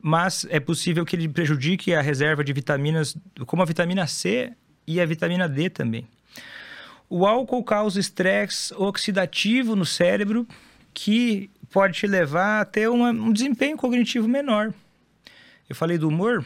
Mas 0.00 0.44
é 0.50 0.58
possível 0.58 1.04
que 1.04 1.14
ele 1.14 1.28
prejudique 1.28 1.94
a 1.94 2.02
reserva 2.02 2.42
de 2.42 2.52
vitaminas, 2.52 3.16
como 3.46 3.62
a 3.62 3.64
vitamina 3.64 4.06
C 4.06 4.52
e 4.86 5.00
a 5.00 5.06
vitamina 5.06 5.48
D 5.48 5.70
também. 5.70 6.06
O 7.08 7.24
álcool 7.26 7.62
causa 7.62 8.00
estresse 8.00 8.74
oxidativo 8.74 9.76
no 9.76 9.84
cérebro, 9.86 10.46
que 10.94 11.50
pode 11.70 11.94
te 11.98 12.06
levar 12.06 12.60
a 12.60 12.64
ter 12.64 12.88
uma- 12.88 13.10
um 13.10 13.32
desempenho 13.32 13.76
cognitivo 13.76 14.28
menor. 14.28 14.72
Eu 15.68 15.74
falei 15.74 15.96
do 15.96 16.08
humor, 16.08 16.44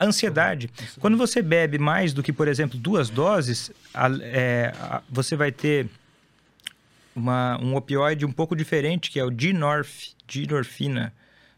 ansiedade. 0.00 0.70
Quando 1.00 1.16
você 1.16 1.42
bebe 1.42 1.78
mais 1.78 2.12
do 2.12 2.22
que, 2.22 2.32
por 2.32 2.46
exemplo, 2.48 2.78
duas 2.78 3.10
doses, 3.10 3.70
a- 3.92 4.08
é, 4.22 4.72
a- 4.78 5.02
você 5.08 5.34
vai 5.36 5.50
ter 5.50 5.88
uma- 7.14 7.58
um 7.60 7.74
opioide 7.74 8.24
um 8.24 8.32
pouco 8.32 8.54
diferente, 8.54 9.10
que 9.10 9.18
é 9.18 9.24
o 9.24 9.30
dinorf, 9.30 10.12
dinorfina, 10.26 11.12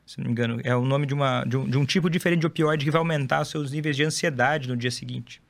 se 0.06 0.18
não 0.18 0.24
me 0.26 0.32
engano. 0.32 0.60
É 0.64 0.74
o 0.74 0.84
nome 0.84 1.06
de, 1.06 1.14
uma, 1.14 1.44
de, 1.44 1.56
um, 1.56 1.68
de 1.68 1.76
um 1.78 1.84
tipo 1.84 2.08
diferente 2.08 2.40
de 2.40 2.46
opioide 2.46 2.84
que 2.84 2.90
vai 2.90 2.98
aumentar 2.98 3.44
seus 3.44 3.70
níveis 3.70 3.94
de 3.96 4.04
ansiedade 4.04 4.68
no 4.68 4.76
dia 4.76 4.90
seguinte. 4.90 5.40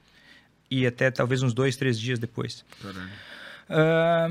E 0.70 0.86
até 0.86 1.10
talvez 1.10 1.42
uns 1.42 1.52
dois, 1.54 1.76
três 1.76 1.98
dias 1.98 2.18
depois. 2.18 2.64
Ah, 3.68 4.28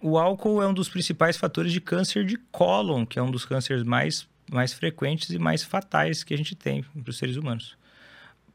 o 0.00 0.18
álcool 0.18 0.62
é 0.62 0.66
um 0.66 0.74
dos 0.74 0.88
principais 0.88 1.36
fatores 1.36 1.72
de 1.72 1.80
câncer 1.80 2.24
de 2.24 2.36
cólon, 2.50 3.04
que 3.04 3.18
é 3.18 3.22
um 3.22 3.30
dos 3.30 3.44
cânceres 3.44 3.82
mais, 3.82 4.26
mais 4.50 4.72
frequentes 4.72 5.30
e 5.30 5.38
mais 5.38 5.62
fatais 5.62 6.24
que 6.24 6.32
a 6.32 6.36
gente 6.36 6.54
tem 6.54 6.82
para 6.82 7.10
os 7.10 7.18
seres 7.18 7.36
humanos. 7.36 7.76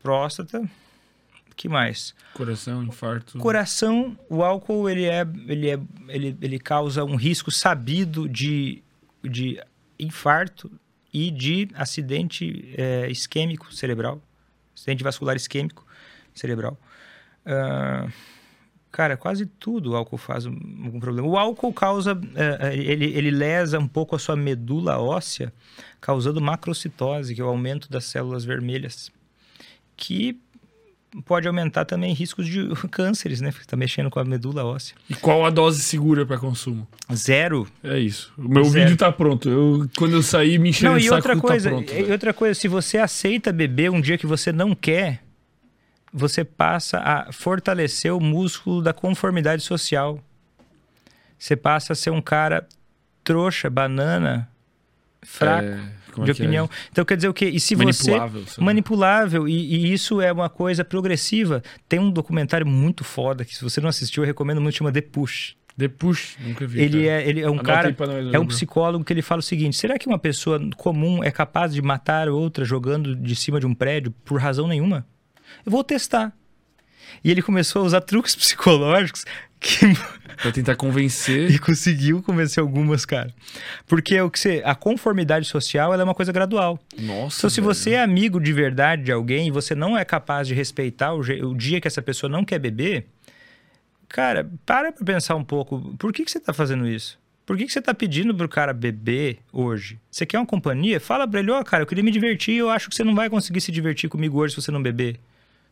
Próstata, 0.01 0.59
o 0.59 1.55
que 1.55 1.69
mais? 1.69 2.15
Coração, 2.33 2.83
infarto. 2.83 3.37
Coração, 3.37 4.17
o 4.29 4.43
álcool 4.43 4.89
ele 4.89 5.05
é, 5.05 5.21
ele 5.47 5.69
é, 5.69 5.79
ele, 6.07 6.37
ele 6.41 6.59
causa 6.59 7.03
um 7.03 7.15
risco 7.15 7.51
sabido 7.51 8.27
de, 8.27 8.83
de 9.23 9.61
infarto 9.99 10.71
e 11.13 11.31
de 11.31 11.69
acidente 11.75 12.73
é, 12.77 13.09
isquêmico 13.09 13.73
cerebral, 13.73 14.21
acidente 14.75 15.03
vascular 15.03 15.35
isquêmico 15.35 15.85
cerebral. 16.33 16.77
Ah, 17.45 18.07
cara, 18.95 19.17
quase 19.17 19.45
tudo 19.45 19.91
o 19.91 19.95
álcool 19.97 20.17
faz 20.17 20.45
um- 20.45 20.57
algum 20.85 21.01
problema. 21.01 21.27
O 21.27 21.37
álcool 21.37 21.73
causa, 21.73 22.17
eh, 22.33 22.73
ele, 22.77 23.05
ele 23.13 23.29
lesa 23.29 23.77
um 23.77 23.87
pouco 23.89 24.15
a 24.15 24.19
sua 24.19 24.37
medula 24.37 24.97
óssea, 24.97 25.51
causando 25.99 26.39
macrocitose, 26.39 27.35
que 27.35 27.41
é 27.41 27.43
o 27.43 27.47
aumento 27.49 27.89
das 27.91 28.05
células 28.05 28.45
vermelhas, 28.45 29.11
que 29.97 30.39
pode 31.25 31.45
aumentar 31.45 31.83
também 31.83 32.13
riscos 32.13 32.47
de 32.47 32.69
cânceres, 32.89 33.41
né? 33.41 33.51
Porque 33.51 33.65
tá 33.67 33.75
mexendo 33.75 34.09
com 34.09 34.17
a 34.17 34.23
medula 34.23 34.63
óssea. 34.63 34.95
E 35.09 35.13
qual 35.13 35.45
a 35.45 35.49
dose 35.49 35.81
segura 35.81 36.25
para 36.25 36.37
consumo? 36.37 36.87
Zero. 37.13 37.67
É 37.83 37.99
isso. 37.99 38.31
O 38.37 38.47
meu 38.47 38.63
Zero. 38.63 38.85
vídeo 38.85 38.97
tá 38.97 39.11
pronto. 39.11 39.49
Eu, 39.49 39.89
quando 39.97 40.13
eu 40.13 40.23
sair, 40.23 40.57
me 40.57 40.69
encher 40.69 40.85
Não, 40.85 40.97
e 40.97 41.03
saco, 41.03 41.15
outra 41.15 41.35
tá 41.35 41.41
coisa, 41.41 41.69
pronto. 41.69 41.93
e 41.93 42.11
outra 42.13 42.33
coisa, 42.33 42.57
se 42.57 42.69
você 42.69 42.97
aceita 42.97 43.51
beber 43.51 43.91
um 43.91 43.99
dia 43.99 44.17
que 44.17 44.25
você 44.25 44.53
não 44.53 44.73
quer, 44.73 45.21
você 46.17 46.45
passa 46.45 46.99
a 46.99 47.29
fortalecer 47.33 48.13
o 48.13 48.21
músculo 48.21 48.81
da 48.81 48.93
conformidade 48.93 49.61
social. 49.61 50.23
Você 51.37 51.57
passa 51.57 51.91
a 51.91 51.95
ser 51.95 52.09
um 52.09 52.21
cara 52.21 52.65
trouxa, 53.21 53.69
banana, 53.69 54.49
fraco 55.21 55.67
É, 55.67 56.23
de 56.23 56.29
é 56.29 56.29
é? 56.29 56.31
opinião. 56.31 56.69
Então 56.89 57.03
quer 57.03 57.17
dizer 57.17 57.27
o 57.27 57.33
quê? 57.33 57.47
E 57.49 57.59
se 57.59 57.75
você 57.75 58.11
Manipulável. 58.11 58.47
sabe? 58.47 58.63
manipulável 58.65 59.47
e, 59.47 59.75
e 59.75 59.93
isso 59.93 60.21
é 60.21 60.31
uma 60.31 60.49
coisa 60.49 60.85
progressiva. 60.85 61.61
Tem 61.89 61.99
um 61.99 62.09
documentário 62.09 62.65
muito 62.65 63.03
foda 63.03 63.43
que 63.43 63.53
se 63.53 63.61
você 63.61 63.81
não 63.81 63.89
assistiu 63.89 64.23
eu 64.23 64.27
recomendo 64.27 64.61
muito, 64.61 64.77
chama 64.77 64.93
The 64.93 65.01
Push. 65.01 65.57
The 65.77 65.89
Push, 65.89 66.37
nunca 66.39 66.65
vi. 66.65 66.79
Ele 66.79 67.05
cara. 67.05 67.21
é, 67.21 67.27
ele 67.27 67.41
é 67.41 67.49
um 67.49 67.55
Anota 67.59 67.65
cara 67.65 67.95
nós, 67.99 68.33
é 68.33 68.39
um 68.39 68.45
psicólogo 68.45 69.03
que 69.03 69.11
ele 69.11 69.21
fala 69.21 69.39
o 69.39 69.43
seguinte: 69.43 69.75
será 69.75 69.99
que 69.99 70.07
uma 70.07 70.17
pessoa 70.17 70.57
comum 70.77 71.21
é 71.21 71.29
capaz 71.29 71.73
de 71.73 71.81
matar 71.81 72.29
outra 72.29 72.63
jogando 72.63 73.13
de 73.13 73.35
cima 73.35 73.59
de 73.59 73.65
um 73.65 73.73
prédio 73.75 74.11
por 74.23 74.39
razão 74.39 74.69
nenhuma? 74.69 75.05
Eu 75.65 75.71
vou 75.71 75.83
testar. 75.83 76.33
E 77.23 77.29
ele 77.29 77.41
começou 77.41 77.83
a 77.83 77.85
usar 77.85 78.01
truques 78.01 78.33
psicológicos 78.35 79.25
que 79.59 79.85
Pra 80.41 80.51
tentar 80.51 80.75
convencer. 80.75 81.49
e 81.49 81.57
conseguiu 81.57 82.21
convencer 82.21 82.61
algumas, 82.61 83.05
cara. 83.05 83.33
Porque 83.87 84.19
o 84.19 84.29
que 84.29 84.37
você, 84.37 84.61
a 84.65 84.75
conformidade 84.75 85.47
social 85.47 85.93
ela 85.93 86.03
é 86.03 86.05
uma 86.05 86.13
coisa 86.13 86.31
gradual. 86.31 86.77
Nossa. 86.99 87.39
Então, 87.39 87.49
se 87.49 87.61
velho. 87.61 87.73
você 87.73 87.91
é 87.91 88.01
amigo 88.01 88.39
de 88.39 88.51
verdade 88.51 89.03
de 89.03 89.11
alguém 89.13 89.47
e 89.47 89.51
você 89.51 89.73
não 89.73 89.97
é 89.97 90.03
capaz 90.03 90.47
de 90.47 90.53
respeitar 90.53 91.13
o, 91.13 91.19
o 91.19 91.55
dia 91.55 91.79
que 91.79 91.87
essa 91.87 92.01
pessoa 92.01 92.29
não 92.29 92.43
quer 92.43 92.59
beber, 92.59 93.05
cara, 94.09 94.49
para 94.65 94.91
pra 94.91 95.05
pensar 95.05 95.35
um 95.35 95.43
pouco. 95.43 95.95
Por 95.97 96.11
que, 96.11 96.25
que 96.25 96.31
você 96.31 96.39
tá 96.39 96.51
fazendo 96.53 96.85
isso? 96.87 97.17
Por 97.45 97.55
que, 97.57 97.65
que 97.65 97.71
você 97.71 97.81
tá 97.81 97.93
pedindo 97.93 98.35
pro 98.35 98.49
cara 98.49 98.73
beber 98.73 99.37
hoje? 99.53 99.99
Você 100.11 100.25
quer 100.25 100.39
uma 100.39 100.45
companhia? 100.45 100.99
Fala 100.99 101.27
pra 101.27 101.39
ele, 101.39 101.51
ó, 101.51 101.63
cara, 101.63 101.83
eu 101.83 101.87
queria 101.87 102.03
me 102.03 102.11
divertir, 102.11 102.55
eu 102.57 102.69
acho 102.69 102.89
que 102.89 102.95
você 102.95 103.03
não 103.03 103.15
vai 103.15 103.29
conseguir 103.29 103.61
se 103.61 103.71
divertir 103.71 104.09
comigo 104.09 104.37
hoje 104.39 104.55
se 104.55 104.61
você 104.61 104.71
não 104.71 104.81
beber. 104.81 105.19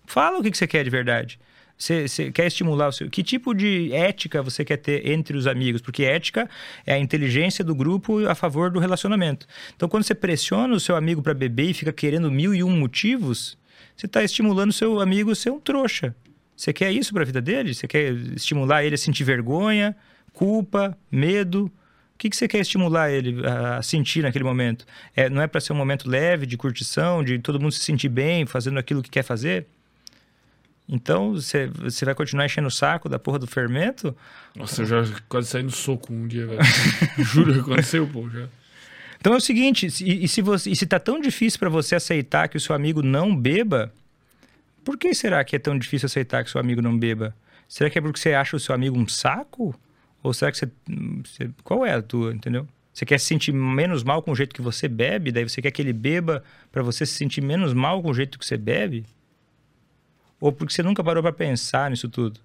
Fala 0.05 0.39
o 0.39 0.43
que, 0.43 0.51
que 0.51 0.57
você 0.57 0.67
quer 0.67 0.83
de 0.83 0.89
verdade. 0.89 1.39
Você, 1.77 2.07
você 2.07 2.31
quer 2.31 2.47
estimular 2.47 2.87
o 2.87 2.91
seu. 2.91 3.09
Que 3.09 3.23
tipo 3.23 3.53
de 3.53 3.91
ética 3.93 4.41
você 4.41 4.63
quer 4.63 4.77
ter 4.77 5.09
entre 5.09 5.35
os 5.35 5.47
amigos? 5.47 5.81
Porque 5.81 6.03
ética 6.03 6.49
é 6.85 6.93
a 6.93 6.99
inteligência 6.99 7.63
do 7.63 7.73
grupo 7.73 8.25
a 8.27 8.35
favor 8.35 8.69
do 8.69 8.79
relacionamento. 8.79 9.47
Então, 9.75 9.89
quando 9.89 10.03
você 10.03 10.15
pressiona 10.15 10.73
o 10.75 10.79
seu 10.79 10.95
amigo 10.95 11.21
para 11.21 11.33
beber 11.33 11.71
e 11.71 11.73
fica 11.73 11.91
querendo 11.91 12.31
mil 12.31 12.53
e 12.53 12.63
um 12.63 12.69
motivos, 12.69 13.57
você 13.95 14.05
está 14.05 14.23
estimulando 14.23 14.69
o 14.69 14.73
seu 14.73 14.99
amigo 15.01 15.31
a 15.31 15.35
ser 15.35 15.49
um 15.49 15.59
trouxa. 15.59 16.15
Você 16.55 16.71
quer 16.71 16.91
isso 16.91 17.11
para 17.11 17.23
a 17.23 17.25
vida 17.25 17.41
dele? 17.41 17.73
Você 17.73 17.87
quer 17.87 18.13
estimular 18.13 18.85
ele 18.85 18.95
a 18.95 18.97
sentir 18.97 19.23
vergonha, 19.23 19.95
culpa, 20.31 20.97
medo, 21.11 21.71
O 22.13 22.17
que, 22.17 22.29
que 22.29 22.37
você 22.37 22.47
quer 22.47 22.59
estimular 22.59 23.11
ele 23.11 23.35
a 23.45 23.81
sentir 23.81 24.21
naquele 24.21 24.43
momento? 24.45 24.85
É, 25.15 25.29
não 25.29 25.41
é 25.41 25.47
para 25.47 25.59
ser 25.59 25.73
um 25.73 25.75
momento 25.75 26.09
leve, 26.09 26.45
de 26.45 26.55
curtição, 26.55 27.23
de 27.23 27.39
todo 27.39 27.59
mundo 27.59 27.71
se 27.71 27.79
sentir 27.79 28.09
bem, 28.09 28.45
fazendo 28.45 28.77
aquilo 28.79 29.01
que 29.01 29.09
quer 29.09 29.23
fazer? 29.23 29.67
Então, 30.87 31.33
você, 31.33 31.67
você 31.67 32.03
vai 32.03 32.13
continuar 32.13 32.45
enchendo 32.45 32.67
o 32.67 32.71
saco 32.71 33.07
da 33.07 33.17
porra 33.17 33.39
do 33.39 33.47
fermento? 33.47 34.15
Nossa, 34.55 34.81
eu 34.81 34.85
já 34.85 35.03
quase 35.29 35.47
saí 35.47 35.63
no 35.63 35.71
soco 35.71 36.11
um 36.11 36.27
dia, 36.27 36.45
velho. 36.45 36.59
Juro 37.23 37.53
que 37.53 37.59
aconteceu, 37.59 38.07
pô, 38.07 38.29
já. 38.29 38.47
Então 39.19 39.33
é 39.33 39.37
o 39.37 39.41
seguinte, 39.41 39.87
e, 40.03 40.25
e 40.25 40.27
se, 40.27 40.41
você, 40.41 40.69
e 40.69 40.75
se 40.75 40.85
tá 40.85 40.99
tão 40.99 41.21
difícil 41.21 41.57
para 41.57 41.69
você 41.69 41.95
aceitar 41.95 42.49
que 42.49 42.57
o 42.57 42.59
seu 42.59 42.75
amigo 42.75 43.01
não 43.01 43.33
beba, 43.33 43.93
por 44.83 44.97
que 44.97 45.13
será 45.13 45.41
que 45.45 45.55
é 45.55 45.59
tão 45.59 45.79
difícil 45.79 46.07
aceitar 46.07 46.43
que 46.43 46.49
o 46.49 46.51
seu 46.51 46.59
amigo 46.59 46.81
não 46.81 46.97
beba? 46.99 47.33
Será 47.69 47.89
que 47.89 47.97
é 47.97 48.01
porque 48.01 48.19
você 48.19 48.33
acha 48.33 48.57
o 48.57 48.59
seu 48.59 48.75
amigo 48.75 48.99
um 48.99 49.07
saco? 49.07 49.73
Ou 50.21 50.33
será 50.33 50.51
que 50.51 50.57
você, 50.57 50.69
você 51.23 51.49
qual 51.63 51.85
é 51.85 51.93
a 51.93 52.01
tua, 52.01 52.33
entendeu? 52.33 52.67
Você 52.93 53.05
quer 53.05 53.17
se 53.17 53.25
sentir 53.25 53.53
menos 53.53 54.03
mal 54.03 54.21
com 54.21 54.31
o 54.31 54.35
jeito 54.35 54.53
que 54.53 54.61
você 54.61 54.89
bebe, 54.89 55.31
daí 55.31 55.47
você 55.47 55.61
quer 55.61 55.71
que 55.71 55.81
ele 55.81 55.93
beba 55.93 56.43
para 56.69 56.83
você 56.83 57.05
se 57.05 57.13
sentir 57.13 57.41
menos 57.41 57.73
mal 57.73 58.03
com 58.03 58.09
o 58.09 58.13
jeito 58.13 58.37
que 58.37 58.45
você 58.45 58.57
bebe? 58.57 59.05
Ou 60.43 60.51
porque 60.51 60.73
você 60.73 60.83
nunca 60.83 61.01
parou 61.01 61.23
para 61.23 61.31
pensar 61.31 61.89
nisso 61.89 62.09
tudo? 62.09 62.37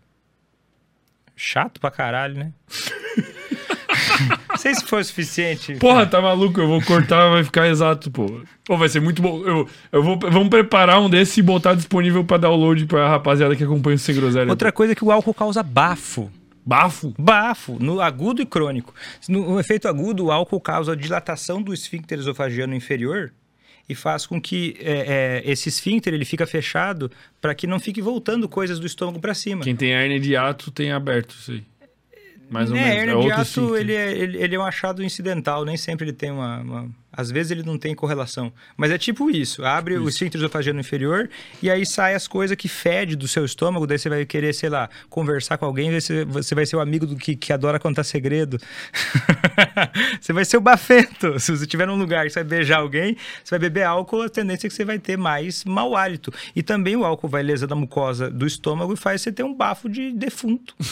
Chato 1.35 1.81
pra 1.81 1.91
caralho, 1.91 2.37
né? 2.37 2.53
Não 4.49 4.57
sei 4.57 4.73
se 4.73 4.85
foi 4.85 5.01
o 5.01 5.05
suficiente. 5.05 5.75
Porra, 5.75 6.07
tá 6.07 6.21
maluco? 6.21 6.61
Eu 6.61 6.69
vou 6.69 6.81
cortar, 6.81 7.29
vai 7.29 7.43
ficar 7.43 7.67
exato, 7.67 8.09
pô. 8.09 8.41
Pô, 8.65 8.77
vai 8.77 8.89
ser 8.89 9.01
muito 9.01 9.21
bom. 9.21 9.43
Eu, 9.45 9.69
eu 9.91 10.01
vou, 10.01 10.17
vamos 10.17 10.49
preparar 10.49 11.01
um 11.01 11.11
desse 11.11 11.41
e 11.41 11.43
botar 11.43 11.75
disponível 11.75 12.23
pra 12.23 12.37
download 12.37 12.87
pra 12.87 13.09
rapaziada 13.09 13.57
que 13.57 13.65
acompanha 13.65 13.97
o 13.97 13.99
Sem 13.99 14.15
Groselha. 14.15 14.49
Outra 14.49 14.71
coisa 14.71 14.93
é 14.93 14.95
que 14.95 15.05
o 15.05 15.11
álcool 15.11 15.35
causa 15.35 15.61
bafo. 15.61 16.31
Bafo? 16.65 17.13
Bafo, 17.19 17.79
no 17.81 18.01
agudo 18.01 18.41
e 18.41 18.47
crônico. 18.47 18.95
No 19.29 19.59
efeito 19.59 19.89
agudo, 19.89 20.27
o 20.27 20.31
álcool 20.31 20.61
causa 20.61 20.97
dilatação 20.97 21.61
do 21.61 21.75
esfíncter 21.75 22.21
esofagiano 22.21 22.77
inferior 22.77 23.33
e 23.89 23.95
faz 23.95 24.27
com 24.27 24.41
que 24.41 24.77
é, 24.81 25.43
é, 25.47 25.51
esse 25.51 25.69
esfíncter 25.69 26.13
ele 26.13 26.25
fica 26.25 26.47
fechado 26.47 27.11
para 27.41 27.55
que 27.55 27.67
não 27.67 27.81
fique 27.81 28.03
voltando 28.03 28.49
coisas 28.49 28.79
do 28.79 28.87
estômago 28.87 29.19
para 29.19 29.35
cima. 29.35 29.65
Quem 29.65 29.75
tem 29.75 29.93
hernia 29.93 30.21
de 30.21 30.37
ato 30.37 30.71
tem 30.71 30.93
aberto, 30.93 31.31
isso 31.35 31.53
aí. 31.53 31.65
Mais 32.51 32.71
ou 32.71 32.77
é, 32.77 32.81
menos. 32.81 32.99
hernia 32.99 33.15
é 33.15 33.27
de 33.27 33.33
ato, 33.33 33.77
ele 33.77 33.95
é, 33.95 34.13
ele, 34.13 34.43
ele 34.43 34.55
é 34.55 34.59
um 34.59 34.63
achado 34.65 35.03
incidental, 35.03 35.65
nem 35.65 35.77
sempre 35.77 36.07
ele 36.07 36.13
tem 36.13 36.31
uma, 36.31 36.59
uma- 36.61 36.91
Às 37.19 37.33
vezes 37.33 37.51
ele 37.51 37.65
não 37.65 37.77
tem 37.77 37.97
correlação. 37.97 38.53
Mas 38.77 38.93
é 38.93 38.97
tipo 38.97 39.29
isso: 39.29 39.65
abre 39.65 39.97
o 39.97 40.03
Isso. 40.03 40.11
esfíncter 40.11 40.41
esofagiano 40.41 40.79
inferior 40.79 41.29
e 41.61 41.69
aí 41.69 41.85
sai 41.85 42.15
as 42.15 42.29
coisas 42.29 42.57
que 42.57 42.69
fede 42.69 43.17
do 43.17 43.27
seu 43.27 43.45
estômago. 43.45 43.89
Daí 43.89 43.99
você 43.99 44.09
vai 44.09 44.25
querer, 44.25 44.53
sei 44.53 44.69
lá, 44.69 44.89
conversar 45.11 45.59
com 45.59 45.65
alguém, 45.65 45.91
você, 45.91 46.25
você 46.25 46.55
vai 46.55 46.65
ser 46.65 46.77
o 46.77 46.81
amigo 46.81 47.07
do 47.07 47.17
que, 47.17 47.35
que 47.35 47.53
adora 47.53 47.81
contar 47.81 48.05
segredo. 48.05 48.57
você 50.21 50.33
vai 50.33 50.45
ser 50.45 50.59
o 50.59 50.61
bafento. 50.61 51.39
Se 51.41 51.51
você 51.51 51.65
estiver 51.65 51.89
num 51.89 51.97
lugar 51.97 52.25
que 52.25 52.31
você 52.31 52.45
vai 52.45 52.59
beijar 52.59 52.79
alguém, 52.79 53.17
você 53.43 53.51
vai 53.51 53.59
beber 53.59 53.83
álcool, 53.83 54.23
a 54.23 54.29
tendência 54.29 54.67
é 54.67 54.71
que 54.71 54.77
você 54.77 54.85
vai 54.85 55.01
ter 55.01 55.19
mais 55.19 55.65
mau 55.65 55.97
hálito. 55.97 56.33
E 56.55 56.63
também 56.63 56.95
o 56.95 57.05
álcool 57.05 57.27
vai 57.27 57.43
lesando 57.43 57.75
a 57.75 57.77
mucosa 57.77 58.31
do 58.31 58.47
estômago 58.47 58.95
e 58.95 58.97
faz 58.97 59.23
você 59.23 59.33
ter 59.33 59.43
um 59.43 59.53
bafo 59.53 59.89
de 59.89 60.13
defunto. 60.13 60.73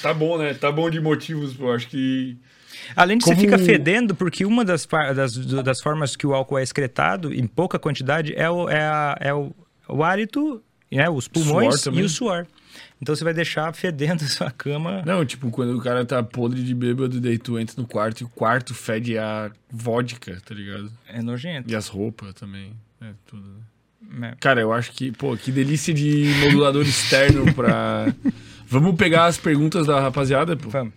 Tá 0.00 0.14
bom, 0.14 0.38
né? 0.38 0.54
Tá 0.54 0.72
bom 0.72 0.88
de 0.88 1.00
motivos, 1.00 1.54
pô. 1.54 1.72
Acho 1.72 1.88
que. 1.88 2.38
Além 2.96 3.18
de 3.18 3.24
Como- 3.24 3.36
você 3.36 3.42
fica 3.42 3.58
fedendo, 3.58 4.14
porque 4.14 4.44
uma 4.44 4.64
das, 4.64 4.86
das, 5.14 5.36
das 5.36 5.80
formas 5.80 6.16
que 6.16 6.26
o 6.26 6.34
álcool 6.34 6.58
é 6.58 6.62
excretado, 6.62 7.32
em 7.32 7.46
pouca 7.46 7.78
quantidade, 7.78 8.34
é 8.36 8.48
o, 8.50 8.68
é 8.68 8.80
a- 8.82 9.16
é 9.20 9.34
o, 9.34 9.52
o 9.88 10.02
hálito, 10.02 10.62
né, 10.90 11.08
os 11.08 11.28
pulmões 11.28 11.84
e 11.86 12.02
o 12.02 12.08
suor. 12.08 12.46
Então 13.00 13.14
você 13.14 13.22
vai 13.22 13.32
deixar 13.34 13.72
fedendo 13.74 14.22
a 14.24 14.28
sua 14.28 14.50
cama. 14.50 15.02
Não, 15.06 15.24
tipo, 15.24 15.50
quando 15.50 15.76
o 15.76 15.80
cara 15.80 16.04
tá 16.04 16.22
podre 16.22 16.62
de 16.62 16.74
bêbado, 16.74 17.20
daí 17.20 17.38
tu 17.38 17.58
entra 17.58 17.74
no 17.80 17.86
quarto 17.86 18.20
e 18.20 18.24
o 18.24 18.28
quarto 18.28 18.74
fede 18.74 19.16
a 19.18 19.50
vodka, 19.70 20.38
tá 20.44 20.54
ligado? 20.54 20.90
É 21.08 21.22
nojento. 21.22 21.70
E 21.70 21.76
as 21.76 21.86
roupas 21.88 22.34
também. 22.34 22.72
É, 23.00 23.10
tudo. 23.26 23.44
né? 24.10 24.30
É. 24.32 24.36
Cara, 24.40 24.60
eu 24.60 24.72
acho 24.72 24.90
que, 24.92 25.12
pô, 25.12 25.36
que 25.36 25.52
delícia 25.52 25.94
de 25.94 26.24
modulador 26.40 26.82
externo 26.86 27.52
pra. 27.54 28.12
Vamos 28.66 28.96
pegar 28.96 29.26
as 29.26 29.38
perguntas 29.38 29.86
da 29.86 30.00
rapaziada, 30.00 30.56
pô. 30.56 30.68
Vamos. 30.68 30.92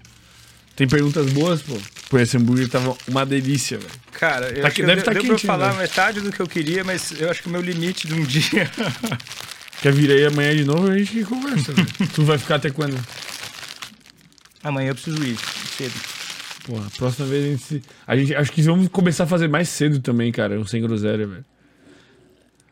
Tem 0.82 0.88
perguntas 0.88 1.32
boas, 1.32 1.62
pô. 1.62 1.78
Pô, 2.10 2.18
esse 2.18 2.36
hambúrguer 2.36 2.68
tava 2.68 2.98
uma 3.08 3.24
delícia, 3.24 3.78
velho. 3.78 3.92
Cara, 4.14 4.48
eu 4.50 4.62
Tá 4.64 4.68
acho 4.68 4.76
que- 4.78 4.82
que 4.82 4.88
deve 4.88 4.96
deu, 4.96 5.06
tá 5.06 5.14
deu 5.14 5.22
pra 5.26 5.32
eu 5.34 5.38
falar 5.38 5.74
né? 5.74 5.82
metade 5.84 6.22
do 6.22 6.32
que 6.32 6.40
eu 6.40 6.48
queria, 6.48 6.84
mas 6.84 7.12
eu 7.22 7.30
acho 7.30 7.44
que 7.44 7.48
o 7.48 7.52
meu 7.52 7.62
limite 7.62 8.08
de 8.08 8.16
um 8.16 8.24
dia... 8.26 8.68
Quer 9.80 9.94
vir 9.94 10.10
aí 10.10 10.26
amanhã 10.26 10.56
de 10.56 10.66
novo, 10.66 10.90
a 10.90 10.98
gente 10.98 11.24
conversa, 11.24 11.72
velho. 11.72 11.88
Tu 12.16 12.24
vai 12.26 12.40
ficar 12.40 12.56
até 12.56 12.72
quando? 12.72 13.00
Amanhã 14.64 14.90
eu 14.90 14.96
preciso 14.96 15.24
ir 15.24 15.38
cedo. 15.78 15.94
Porra, 16.66 16.88
próxima 16.98 17.28
vez 17.28 17.46
a 17.46 17.48
gente, 17.50 17.64
se- 17.64 17.82
a 18.08 18.18
gente. 18.18 18.34
Acho 18.36 18.52
que 18.52 18.64
vamos 18.64 18.88
começar 18.88 19.26
a 19.26 19.28
fazer 19.28 19.48
mais 19.48 19.70
cedo 19.70 20.00
também, 20.00 20.32
cara. 20.32 20.60
Um 20.60 20.66
sem 20.66 20.82
groselha, 20.82 21.28
velho. 21.28 21.46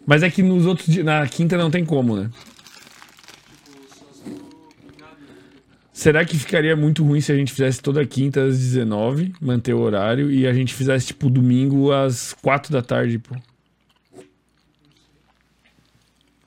Mas 0.03 0.23
é 0.23 0.31
que 0.31 0.41
nos 0.41 0.65
outros 0.65 0.87
dias. 0.87 1.05
Na 1.05 1.27
quinta 1.27 1.55
não 1.59 1.69
tem 1.69 1.85
como, 1.85 2.15
né? 2.15 2.31
Será 5.99 6.23
que 6.23 6.39
ficaria 6.39 6.77
muito 6.77 7.03
ruim 7.03 7.19
se 7.19 7.29
a 7.29 7.35
gente 7.35 7.51
fizesse 7.51 7.81
toda 7.81 8.05
quinta 8.05 8.41
às 8.41 8.57
19, 8.57 9.33
manter 9.41 9.73
o 9.73 9.81
horário, 9.81 10.31
e 10.31 10.47
a 10.47 10.53
gente 10.53 10.73
fizesse, 10.73 11.07
tipo, 11.07 11.29
domingo 11.29 11.91
às 11.91 12.31
4 12.41 12.71
da 12.71 12.81
tarde, 12.81 13.19
pô? 13.19 13.35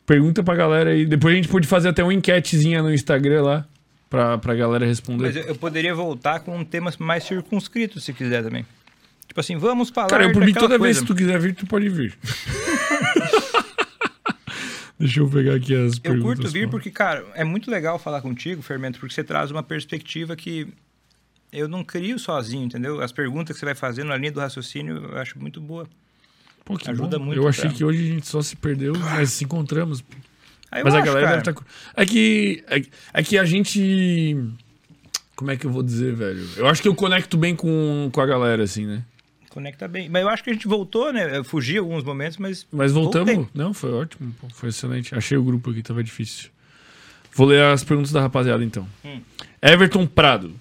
Pergunta 0.07 0.43
pra 0.43 0.55
galera 0.55 0.89
aí. 0.89 1.05
Depois 1.05 1.35
a 1.35 1.37
gente 1.37 1.49
pode 1.49 1.69
fazer 1.69 1.91
até 1.91 2.03
uma 2.03 2.15
enquetezinha 2.15 2.83
no 2.83 2.95
Instagram 2.95 3.43
lá, 3.43 3.67
pra, 4.09 4.39
pra 4.39 4.55
galera 4.55 4.87
responder. 4.87 5.25
Mas 5.35 5.47
eu, 5.47 5.55
poderia 5.55 5.95
voltar 5.95 6.41
com 6.41 6.57
um 6.57 6.65
tema 6.65 6.91
mais 6.99 7.25
circunscrito, 7.25 8.01
se 8.01 8.15
quiser 8.15 8.43
também. 8.43 8.65
Tipo 9.29 9.39
assim, 9.39 9.59
vamos 9.59 9.91
falar 9.91 10.09
Cara, 10.09 10.25
eu 10.25 10.33
por 10.33 10.43
mim, 10.43 10.55
toda 10.55 10.79
vez 10.79 10.97
coisa. 10.97 11.01
que 11.03 11.07
tu 11.09 11.15
quiser 11.15 11.39
vir, 11.39 11.55
tu 11.55 11.67
pode 11.67 11.91
vir. 11.91 12.17
Deixa 15.03 15.21
eu 15.21 15.29
pegar 15.29 15.55
aqui 15.55 15.75
as 15.75 15.95
Eu 15.97 16.01
perguntas. 16.01 16.23
curto 16.39 16.51
vir 16.53 16.69
porque, 16.71 16.91
cara, 16.91 17.25
é 17.35 17.43
muito 17.45 17.71
legal 17.71 17.99
falar 17.99 18.21
contigo, 18.23 18.63
Fermento, 18.63 18.99
porque 19.01 19.15
você 19.15 19.25
traz 19.25 19.51
uma 19.51 19.63
perspectiva 19.63 20.37
que 20.37 20.69
eu 21.53 21.67
não 21.69 21.83
crio 21.85 22.19
sozinho, 22.19 22.65
entendeu? 22.65 23.01
As 23.01 23.11
perguntas 23.13 23.55
que 23.57 23.61
você 23.61 23.67
vai 23.67 23.75
fazendo 23.75 24.09
na 24.09 24.17
linha 24.17 24.31
do 24.33 24.41
raciocínio 24.41 24.97
eu 24.97 25.19
acho 25.19 25.39
muito 25.41 25.61
boa. 25.61 25.87
Pô, 26.65 26.77
que 26.77 26.89
ajuda 26.89 27.19
bom. 27.19 27.25
muito 27.27 27.41
Eu 27.41 27.49
achei 27.49 27.65
pra- 27.69 27.73
que 27.73 27.85
hoje 27.85 27.99
a 28.11 28.15
gente 28.15 28.27
só 28.29 28.41
se 28.41 28.55
perdeu, 28.55 28.95
mas 28.99 29.31
se 29.31 29.45
encontramos. 29.45 30.01
eu 30.73 30.85
mas 30.85 30.95
a 30.95 30.99
acho, 30.99 31.07
galera 31.07 31.27
cara, 31.27 31.43
deve 31.43 31.51
estar. 31.51 31.65
É 31.97 32.07
que. 32.07 32.65
É, 32.69 32.83
é 33.15 33.23
que 33.25 33.37
a 33.37 33.45
gente. 33.45 34.37
Como 35.35 35.51
é 35.51 35.57
que 35.57 35.67
eu 35.67 35.71
vou 35.73 35.83
dizer, 35.83 36.15
velho? 36.15 36.47
Eu 36.57 36.69
acho 36.69 36.81
que 36.81 36.87
eu 36.87 36.95
conecto 36.95 37.37
bem 37.37 37.57
com, 37.57 38.09
com 38.13 38.21
a 38.21 38.27
galera, 38.27 38.63
assim, 38.63 38.87
né? 38.87 39.03
Conecta 39.53 39.87
bem. 39.87 40.09
Mas 40.09 40.23
eu 40.23 40.31
acho 40.31 40.43
que 40.43 40.49
a 40.49 40.53
gente 40.55 40.67
voltou, 40.67 41.13
né? 41.13 41.37
Eu 41.37 41.45
fugi 41.45 41.77
alguns 41.77 42.03
momentos, 42.03 42.39
mas. 42.39 42.67
Mas 42.73 42.91
voltamos. 42.91 43.35
Voltei. 43.35 43.51
Não, 43.55 43.75
foi 43.75 43.93
ótimo, 43.93 44.35
pô. 44.41 44.49
Foi 44.49 44.71
excelente. 44.71 45.15
Achei 45.15 45.37
o 45.37 45.45
grupo 45.45 45.71
aqui, 45.71 45.83
tava 45.83 46.03
difícil. 46.03 46.49
Vou 47.35 47.47
ler 47.47 47.63
as 47.63 47.85
perguntas 47.85 48.11
da 48.11 48.23
rapaziada, 48.23 48.65
então. 48.65 48.89
Hum. 49.05 49.21
Everton 49.61 50.07
Prado. 50.07 50.55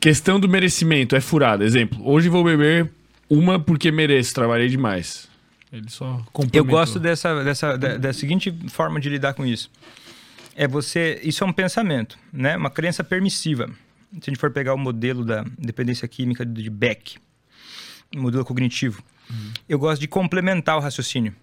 Questão 0.00 0.40
do 0.40 0.48
merecimento 0.48 1.14
é 1.14 1.20
furada. 1.20 1.66
Exemplo, 1.66 2.00
hoje 2.02 2.30
vou 2.30 2.42
beber 2.42 2.90
uma 3.28 3.60
porque 3.60 3.92
mereço, 3.92 4.32
trabalhei 4.32 4.70
demais. 4.70 5.28
Ele 5.70 5.90
só. 5.90 6.24
Eu 6.50 6.64
gosto 6.64 6.98
dessa, 6.98 7.44
dessa 7.44 7.76
da, 7.76 7.98
da 7.98 8.12
seguinte 8.14 8.50
forma 8.68 8.98
de 8.98 9.10
lidar 9.10 9.34
com 9.34 9.44
isso. 9.44 9.70
É 10.56 10.66
você. 10.66 11.20
Isso 11.22 11.44
é 11.44 11.46
um 11.46 11.52
pensamento, 11.52 12.18
né? 12.32 12.56
Uma 12.56 12.70
crença 12.70 13.04
permissiva. 13.04 13.66
Se 14.12 14.30
a 14.30 14.30
gente 14.30 14.38
for 14.38 14.50
pegar 14.50 14.72
o 14.72 14.78
modelo 14.78 15.26
da 15.26 15.44
dependência 15.58 16.08
química 16.08 16.44
de 16.44 16.70
Beck, 16.70 17.18
modelo 18.14 18.44
cognitivo, 18.44 19.02
eu 19.68 19.78
gosto 19.78 20.00
de 20.00 20.08
complementar 20.08 20.76
o 20.76 20.80
raciocínio. 20.80 21.34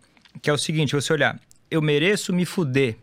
Que 0.41 0.49
é 0.49 0.53
o 0.53 0.57
seguinte: 0.57 0.95
você 0.95 1.13
olhar, 1.13 1.39
eu 1.69 1.81
mereço 1.81 2.33
me 2.33 2.45
fuder. 2.45 2.97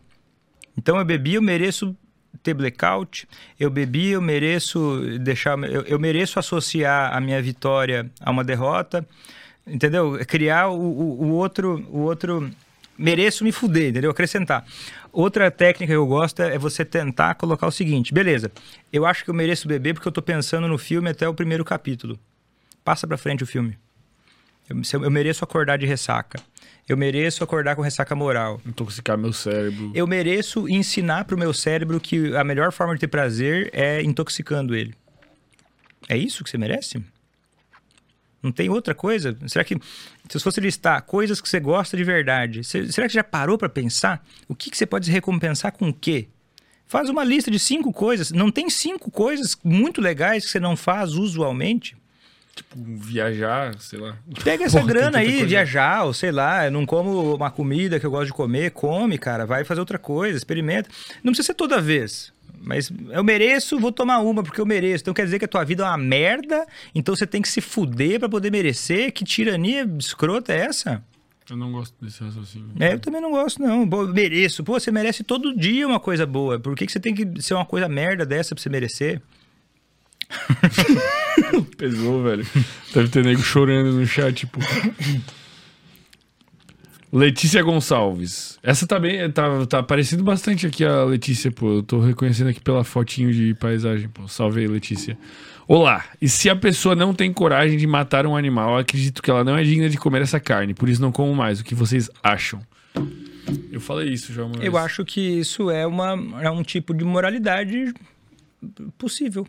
Então 0.77 0.97
eu 0.97 1.05
bebi, 1.05 1.35
eu 1.35 1.41
mereço 1.41 1.95
ter 2.43 2.53
blackout. 2.53 3.27
Eu 3.59 3.69
bebi, 3.69 4.09
eu 4.09 4.21
mereço 4.21 5.01
deixar. 5.21 5.57
Eu, 5.63 5.81
eu 5.83 5.99
mereço 5.99 6.39
associar 6.39 7.15
a 7.15 7.19
minha 7.19 7.41
vitória 7.41 8.09
a 8.19 8.31
uma 8.31 8.43
derrota. 8.43 9.05
Entendeu? 9.65 10.19
Criar 10.27 10.69
o, 10.69 10.79
o, 10.79 11.23
o 11.23 11.29
outro. 11.31 11.85
O 11.89 11.99
outro. 12.01 12.49
Mereço 12.97 13.43
me 13.43 13.51
fuder, 13.51 13.89
entendeu? 13.89 14.09
Acrescentar. 14.09 14.65
Outra 15.11 15.51
técnica 15.51 15.91
que 15.91 15.97
eu 15.97 16.07
gosto 16.07 16.41
é 16.41 16.57
você 16.57 16.85
tentar 16.85 17.35
colocar 17.35 17.67
o 17.67 17.71
seguinte: 17.71 18.13
beleza, 18.13 18.51
eu 18.91 19.05
acho 19.05 19.23
que 19.23 19.29
eu 19.29 19.33
mereço 19.33 19.67
beber 19.67 19.93
porque 19.93 20.07
eu 20.07 20.11
tô 20.11 20.21
pensando 20.21 20.67
no 20.67 20.77
filme 20.77 21.09
até 21.09 21.27
o 21.27 21.33
primeiro 21.33 21.65
capítulo. 21.65 22.17
Passa 22.85 23.05
pra 23.05 23.17
frente 23.17 23.43
o 23.43 23.47
filme. 23.47 23.77
Eu, 24.69 24.77
eu- 24.93 25.03
eu 25.03 25.11
mereço 25.11 25.43
acordar 25.43 25.77
de 25.77 25.85
ressaca. 25.85 26.39
Eu 26.87 26.95
mereço 26.95 27.43
acordar 27.43 27.75
com 27.75 27.81
ressaca 27.81 28.15
moral. 28.15 28.61
Intoxicar 28.65 29.17
meu 29.17 29.33
cérebro. 29.33 29.91
Eu 29.95 30.05
mereço 30.07 30.69
ensinar 30.69 31.25
pro 31.25 31.37
meu 31.37 31.51
cérebro 31.53 31.99
que 31.99 32.35
a 32.35 32.43
melhor 32.43 32.71
forma 32.71 32.93
de 32.93 33.01
ter 33.01 33.07
prazer 33.07 33.69
é 33.73 34.01
intoxicando 34.03 34.73
ele. 34.75 34.93
É 36.07 36.15
isso 36.15 36.43
que 36.43 36.49
você 36.49 36.57
merece? 36.57 37.03
Não 38.41 38.51
tem 38.51 38.69
outra 38.69 38.93
coisa? 38.93 39.35
Será 39.47 39.63
que, 39.65 39.75
se 40.29 40.39
fosse 40.39 40.61
listar 40.61 41.01
coisas 41.01 41.41
que 41.41 41.49
você 41.49 41.59
gosta 41.59 41.97
de 41.97 42.03
verdade, 42.03 42.63
você- 42.63 42.91
será 42.91 43.07
que 43.07 43.13
você 43.13 43.17
já 43.17 43.23
parou 43.23 43.57
para 43.57 43.67
pensar? 43.67 44.23
O 44.47 44.53
que, 44.53 44.69
que 44.69 44.77
você 44.77 44.85
pode 44.85 45.07
se 45.07 45.11
recompensar 45.11 45.71
com 45.71 45.89
o 45.89 45.93
quê? 45.93 46.27
Faz 46.85 47.09
uma 47.09 47.23
lista 47.23 47.49
de 47.49 47.57
cinco 47.57 47.91
coisas. 47.91 48.31
Não 48.31 48.51
tem 48.51 48.69
cinco 48.69 49.09
coisas 49.09 49.57
muito 49.63 49.99
legais 49.99 50.45
que 50.45 50.51
você 50.51 50.59
não 50.59 50.77
faz 50.77 51.13
usualmente? 51.13 51.97
Tipo, 52.55 52.77
viajar, 52.97 53.75
sei 53.79 53.99
lá. 53.99 54.15
Pega 54.43 54.63
essa 54.65 54.79
Porra, 54.79 54.93
grana 54.93 55.17
aí, 55.19 55.29
coisa. 55.31 55.45
viajar, 55.45 56.05
ou 56.05 56.13
sei 56.13 56.31
lá, 56.31 56.69
não 56.71 56.85
como 56.85 57.35
uma 57.35 57.51
comida 57.51 57.99
que 57.99 58.05
eu 58.05 58.11
gosto 58.11 58.27
de 58.27 58.33
comer, 58.33 58.71
come, 58.71 59.17
cara, 59.17 59.45
vai 59.45 59.65
fazer 59.65 59.81
outra 59.81 59.99
coisa, 59.99 60.37
experimenta. 60.37 60.89
Não 61.23 61.31
precisa 61.33 61.47
ser 61.47 61.53
toda 61.53 61.81
vez. 61.81 62.33
Mas 62.61 62.89
eu 63.11 63.23
mereço, 63.23 63.77
vou 63.77 63.91
tomar 63.91 64.19
uma 64.19 64.41
porque 64.41 64.59
eu 64.61 64.65
mereço. 64.65 65.03
Então 65.03 65.13
quer 65.13 65.25
dizer 65.25 65.37
que 65.37 65.45
a 65.45 65.47
tua 65.49 65.63
vida 65.65 65.83
é 65.83 65.85
uma 65.87 65.97
merda, 65.97 66.65
então 66.95 67.13
você 67.15 67.27
tem 67.27 67.41
que 67.41 67.49
se 67.49 67.59
fuder 67.61 68.19
pra 68.19 68.29
poder 68.29 68.49
merecer? 68.51 69.11
Que 69.11 69.23
tirania 69.25 69.85
escrota 69.99 70.53
é 70.53 70.61
essa? 70.61 71.03
Eu 71.47 71.57
não 71.57 71.71
gosto 71.71 71.93
desse 72.03 72.23
raciocínio. 72.23 72.69
É, 72.79 72.93
eu 72.93 72.99
também 72.99 73.21
não 73.21 73.29
gosto, 73.31 73.61
não. 73.61 73.87
Pô, 73.87 74.07
mereço. 74.07 74.63
Pô, 74.63 74.79
você 74.79 74.91
merece 74.91 75.23
todo 75.23 75.55
dia 75.55 75.85
uma 75.85 75.99
coisa 75.99 76.25
boa. 76.25 76.57
Por 76.59 76.75
que, 76.75 76.87
que 76.87 76.91
você 76.91 76.99
tem 76.99 77.13
que 77.13 77.39
ser 77.39 77.53
uma 77.53 77.65
coisa 77.65 77.87
merda 77.87 78.25
dessa 78.25 78.55
pra 78.55 78.61
você 78.63 78.69
merecer? 78.69 79.21
Pesou, 81.77 82.23
velho. 82.23 82.45
Deve 82.93 83.09
ter 83.09 83.23
nego 83.23 83.41
chorando 83.41 83.91
no 83.93 84.05
chat, 84.05 84.33
tipo. 84.33 84.59
Letícia 87.11 87.61
Gonçalves. 87.63 88.59
Essa 88.61 88.85
tá 88.85 88.99
bem. 88.99 89.29
Tá, 89.31 89.65
tá 89.65 89.79
aparecendo 89.79 90.23
bastante 90.23 90.67
aqui 90.67 90.83
a 90.83 91.03
Letícia, 91.05 91.51
pô. 91.51 91.75
Eu 91.75 91.83
tô 91.83 91.99
reconhecendo 91.99 92.49
aqui 92.49 92.59
pela 92.59 92.83
fotinho 92.83 93.31
de 93.33 93.53
paisagem, 93.53 94.09
pô. 94.09 94.27
Salve 94.27 94.61
aí, 94.61 94.67
Letícia. 94.67 95.17
Olá, 95.67 96.05
e 96.21 96.29
se 96.29 96.47
a 96.47 96.55
pessoa 96.55 96.93
não 96.95 97.11
tem 97.13 97.33
coragem 97.33 97.75
de 97.77 97.87
matar 97.87 98.27
um 98.27 98.35
animal, 98.35 98.73
eu 98.73 98.77
acredito 98.77 99.21
que 99.23 99.31
ela 99.31 99.43
não 99.43 99.57
é 99.57 99.63
digna 99.63 99.89
de 99.89 99.97
comer 99.97 100.21
essa 100.21 100.39
carne, 100.39 100.75
por 100.75 100.87
isso 100.87 101.01
não 101.01 101.11
como 101.11 101.33
mais. 101.33 101.59
O 101.59 101.63
que 101.63 101.73
vocês 101.73 102.07
acham? 102.21 102.61
Eu 103.71 103.81
falei 103.81 104.09
isso 104.13 104.31
já 104.31 104.43
uma 104.43 104.55
Eu 104.57 104.73
vez. 104.73 104.75
acho 104.85 105.03
que 105.03 105.19
isso 105.19 105.71
é, 105.71 105.87
uma, 105.87 106.11
é 106.41 106.51
um 106.51 106.61
tipo 106.61 106.93
de 106.93 107.03
moralidade 107.03 107.93
possível. 108.97 109.47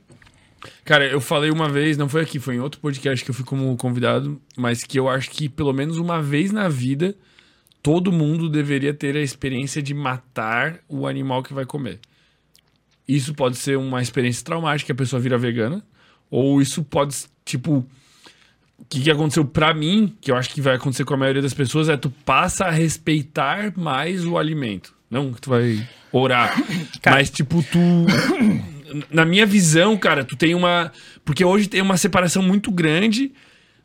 Cara, 0.84 1.06
eu 1.06 1.20
falei 1.20 1.50
uma 1.50 1.68
vez, 1.68 1.96
não 1.96 2.08
foi 2.08 2.22
aqui, 2.22 2.38
foi 2.40 2.56
em 2.56 2.60
outro 2.60 2.80
podcast 2.80 3.24
que 3.24 3.30
eu 3.30 3.34
fui 3.34 3.44
como 3.44 3.76
convidado, 3.76 4.40
mas 4.56 4.82
que 4.82 4.98
eu 4.98 5.08
acho 5.08 5.30
que 5.30 5.48
pelo 5.48 5.72
menos 5.72 5.96
uma 5.98 6.20
vez 6.20 6.50
na 6.50 6.68
vida 6.68 7.14
todo 7.82 8.10
mundo 8.10 8.48
deveria 8.48 8.92
ter 8.92 9.16
a 9.16 9.20
experiência 9.22 9.80
de 9.80 9.94
matar 9.94 10.80
o 10.88 11.06
animal 11.06 11.42
que 11.42 11.54
vai 11.54 11.64
comer. 11.64 12.00
Isso 13.06 13.32
pode 13.34 13.56
ser 13.56 13.78
uma 13.78 14.02
experiência 14.02 14.44
traumática, 14.44 14.92
a 14.92 14.96
pessoa 14.96 15.20
vira 15.20 15.38
vegana, 15.38 15.84
ou 16.28 16.60
isso 16.60 16.82
pode, 16.82 17.14
tipo, 17.44 17.86
o 18.78 18.84
que, 18.88 19.02
que 19.02 19.10
aconteceu 19.10 19.44
pra 19.44 19.72
mim, 19.72 20.16
que 20.20 20.32
eu 20.32 20.36
acho 20.36 20.50
que 20.52 20.60
vai 20.60 20.74
acontecer 20.74 21.04
com 21.04 21.14
a 21.14 21.16
maioria 21.16 21.40
das 21.42 21.54
pessoas, 21.54 21.88
é 21.88 21.96
tu 21.96 22.10
passa 22.10 22.64
a 22.64 22.70
respeitar 22.70 23.72
mais 23.76 24.24
o 24.24 24.36
alimento. 24.36 24.92
Não 25.08 25.32
que 25.32 25.40
tu 25.40 25.50
vai 25.50 25.88
orar, 26.10 26.56
Cara- 27.00 27.18
mas 27.18 27.30
tipo, 27.30 27.62
tu 27.62 27.78
na 29.10 29.24
minha 29.24 29.46
visão, 29.46 29.96
cara, 29.96 30.24
tu 30.24 30.36
tem 30.36 30.54
uma. 30.54 30.92
Porque 31.24 31.44
hoje 31.44 31.68
tem 31.68 31.80
uma 31.80 31.96
separação 31.96 32.42
muito 32.42 32.70
grande 32.70 33.32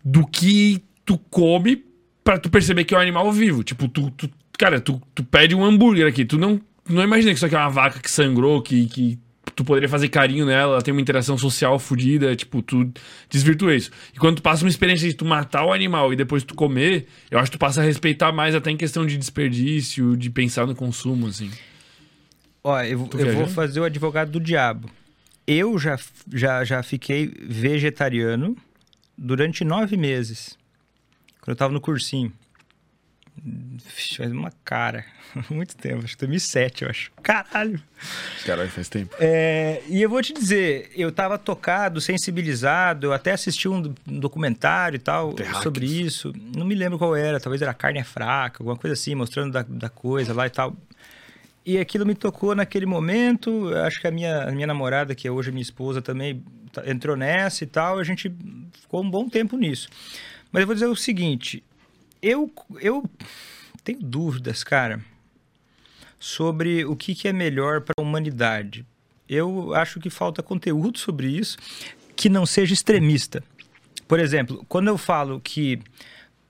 do 0.03 0.25
que 0.25 0.81
tu 1.05 1.17
come 1.17 1.83
pra 2.23 2.37
tu 2.37 2.49
perceber 2.49 2.83
que 2.83 2.93
é 2.93 2.97
um 2.97 3.01
animal 3.01 3.31
vivo. 3.31 3.63
Tipo, 3.63 3.87
tu. 3.87 4.11
tu- 4.11 4.29
cara, 4.57 4.79
tu, 4.79 5.01
tu 5.15 5.23
pede 5.23 5.55
um 5.55 5.63
hambúrguer 5.63 6.07
aqui. 6.07 6.23
Tu 6.23 6.37
não, 6.37 6.61
não 6.87 7.03
imagina 7.03 7.31
que 7.31 7.37
isso 7.37 7.45
aqui 7.45 7.55
é 7.55 7.57
uma 7.59 7.69
vaca 7.69 7.99
que 7.99 8.09
sangrou, 8.11 8.61
que, 8.61 8.85
que 8.87 9.19
tu 9.55 9.63
poderia 9.65 9.89
fazer 9.89 10.07
carinho 10.07 10.45
nela, 10.45 10.73
ela 10.73 10.81
tem 10.81 10.93
uma 10.93 11.01
interação 11.01 11.37
social 11.37 11.79
fodida. 11.79 12.35
Tipo, 12.35 12.61
tu 12.61 12.91
desvirtua 13.29 13.75
isso. 13.75 13.89
E 14.13 14.19
quando 14.19 14.35
tu 14.37 14.41
passa 14.43 14.63
uma 14.63 14.69
experiência 14.69 15.07
de 15.07 15.15
tu 15.15 15.25
matar 15.25 15.65
o 15.65 15.73
animal 15.73 16.13
e 16.13 16.15
depois 16.15 16.43
tu 16.43 16.53
comer, 16.53 17.07
eu 17.31 17.39
acho 17.39 17.49
que 17.51 17.57
tu 17.57 17.59
passa 17.59 17.81
a 17.81 17.83
respeitar 17.83 18.31
mais 18.31 18.53
até 18.53 18.69
em 18.69 18.77
questão 18.77 19.05
de 19.05 19.17
desperdício, 19.17 20.15
de 20.15 20.29
pensar 20.29 20.67
no 20.67 20.75
consumo, 20.75 21.27
assim. 21.27 21.49
Ó, 22.63 22.79
eu, 22.81 23.09
eu 23.17 23.35
vou 23.35 23.47
fazer 23.47 23.79
o 23.79 23.83
advogado 23.83 24.31
do 24.31 24.39
diabo. 24.39 24.89
Eu 25.47 25.77
já, 25.79 25.97
já, 26.31 26.63
já 26.63 26.83
fiquei 26.83 27.27
vegetariano 27.41 28.55
durante 29.17 29.63
nove 29.63 29.97
meses. 29.97 30.57
Quando 31.41 31.49
eu 31.49 31.55
tava 31.55 31.73
no 31.73 31.81
cursinho. 31.81 32.31
Vixe, 33.43 34.17
faz 34.17 34.31
uma 34.31 34.51
cara. 34.63 35.03
Muito 35.49 35.75
tempo, 35.75 36.03
acho 36.03 36.13
que 36.15 36.19
2007, 36.19 36.83
eu 36.83 36.89
acho. 36.89 37.11
Caralho! 37.23 37.81
Caralho, 38.45 38.69
faz 38.69 38.87
tempo. 38.89 39.15
É, 39.19 39.81
e 39.87 40.01
eu 40.01 40.09
vou 40.09 40.21
te 40.21 40.33
dizer, 40.33 40.91
eu 40.95 41.11
tava 41.11 41.37
tocado, 41.39 41.99
sensibilizado, 42.01 43.07
eu 43.07 43.13
até 43.13 43.31
assisti 43.31 43.67
um 43.67 43.81
do- 43.81 43.95
um 44.07 44.19
documentário 44.19 44.97
e 44.97 44.99
tal 44.99 45.33
Terráqueos. 45.33 45.63
sobre 45.63 45.85
isso. 45.85 46.31
Não 46.55 46.65
me 46.65 46.75
lembro 46.75 46.99
qual 46.99 47.15
era, 47.15 47.39
talvez 47.39 47.61
era 47.61 47.73
Carne 47.73 47.99
é 47.99 48.03
Fraca, 48.03 48.57
alguma 48.61 48.75
coisa 48.77 48.93
assim, 48.93 49.15
mostrando 49.15 49.51
da, 49.53 49.63
da 49.63 49.89
coisa 49.89 50.33
lá 50.33 50.45
e 50.45 50.49
tal. 50.49 50.75
E 51.65 51.77
aquilo 51.77 52.05
me 52.05 52.15
tocou 52.15 52.55
naquele 52.55 52.85
momento. 52.85 53.69
Acho 53.85 54.01
que 54.01 54.07
a 54.07 54.11
minha, 54.11 54.43
a 54.43 54.51
minha 54.51 54.65
namorada, 54.67 55.13
que 55.13 55.27
é 55.27 55.31
hoje 55.31 55.51
minha 55.51 55.61
esposa, 55.61 56.01
também 56.01 56.43
tá- 56.71 56.89
entrou 56.89 57.15
nessa 57.15 57.63
e 57.63 57.67
tal. 57.67 57.99
A 57.99 58.03
gente 58.03 58.33
ficou 58.81 59.03
um 59.03 59.09
bom 59.09 59.29
tempo 59.29 59.55
nisso. 59.57 59.87
Mas 60.51 60.61
eu 60.61 60.67
vou 60.67 60.73
dizer 60.73 60.87
o 60.87 60.95
seguinte: 60.95 61.63
eu, 62.21 62.51
eu 62.79 63.03
tenho 63.83 63.99
dúvidas, 63.99 64.63
cara, 64.63 64.99
sobre 66.19 66.83
o 66.85 66.95
que, 66.95 67.13
que 67.13 67.27
é 67.27 67.33
melhor 67.33 67.81
para 67.81 67.93
a 67.97 68.01
humanidade. 68.01 68.85
Eu 69.29 69.73
acho 69.75 69.99
que 69.99 70.09
falta 70.09 70.43
conteúdo 70.43 70.97
sobre 70.97 71.27
isso 71.27 71.57
que 72.15 72.27
não 72.27 72.45
seja 72.45 72.73
extremista. 72.73 73.43
Por 74.07 74.19
exemplo, 74.19 74.65
quando 74.67 74.89
eu 74.89 74.97
falo 74.97 75.39
que 75.39 75.79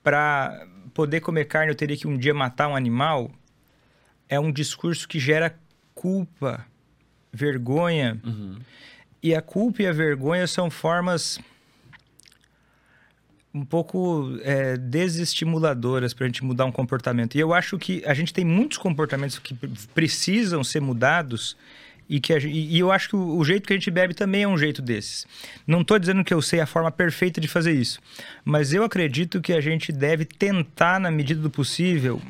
para 0.02 0.66
poder 0.92 1.20
comer 1.20 1.44
carne 1.46 1.70
eu 1.70 1.76
teria 1.76 1.96
que 1.96 2.08
um 2.08 2.18
dia 2.18 2.34
matar 2.34 2.68
um 2.68 2.76
animal, 2.76 3.30
é 4.32 4.40
um 4.40 4.50
discurso 4.50 5.06
que 5.06 5.20
gera 5.20 5.54
culpa, 5.94 6.64
vergonha. 7.30 8.18
E 9.22 9.34
a 9.34 9.42
culpa 9.42 9.82
e 9.82 9.86
a 9.86 9.92
vergonha 9.92 10.46
são 10.46 10.70
formas 10.70 11.38
um 13.52 13.62
pouco 13.62 14.38
é, 14.42 14.78
desestimuladoras 14.78 16.14
para 16.14 16.24
a 16.24 16.28
gente 16.28 16.42
mudar 16.42 16.64
um 16.64 16.72
comportamento. 16.72 17.34
E 17.36 17.40
eu 17.40 17.52
acho 17.52 17.78
que 17.78 18.02
a 18.06 18.14
gente 18.14 18.32
tem 18.32 18.44
muitos 18.44 18.78
comportamentos 18.78 19.38
que 19.38 19.52
pre- 19.52 19.68
precisam 19.94 20.64
ser 20.64 20.80
mudados 20.80 21.54
e 22.08 22.18
que 22.18 22.32
e 22.38 22.78
eu 22.78 22.90
acho 22.90 23.10
que 23.10 23.16
o, 23.16 23.36
o 23.36 23.44
jeito 23.44 23.66
que 23.66 23.74
a 23.74 23.76
gente 23.76 23.90
bebe 23.90 24.14
também 24.14 24.44
é 24.44 24.48
um 24.48 24.56
jeito 24.56 24.80
desses. 24.80 25.26
Não 25.66 25.82
estou 25.82 25.98
dizendo 25.98 26.24
que 26.24 26.32
eu 26.32 26.40
sei 26.40 26.60
a 26.60 26.66
forma 26.66 26.90
perfeita 26.90 27.38
de 27.38 27.48
fazer 27.48 27.72
isso, 27.72 28.00
mas 28.42 28.72
eu 28.72 28.82
acredito 28.82 29.42
que 29.42 29.52
a 29.52 29.60
gente 29.60 29.92
deve 29.92 30.24
tentar, 30.24 30.98
na 30.98 31.10
medida 31.10 31.42
do 31.42 31.50
possível, 31.50 32.20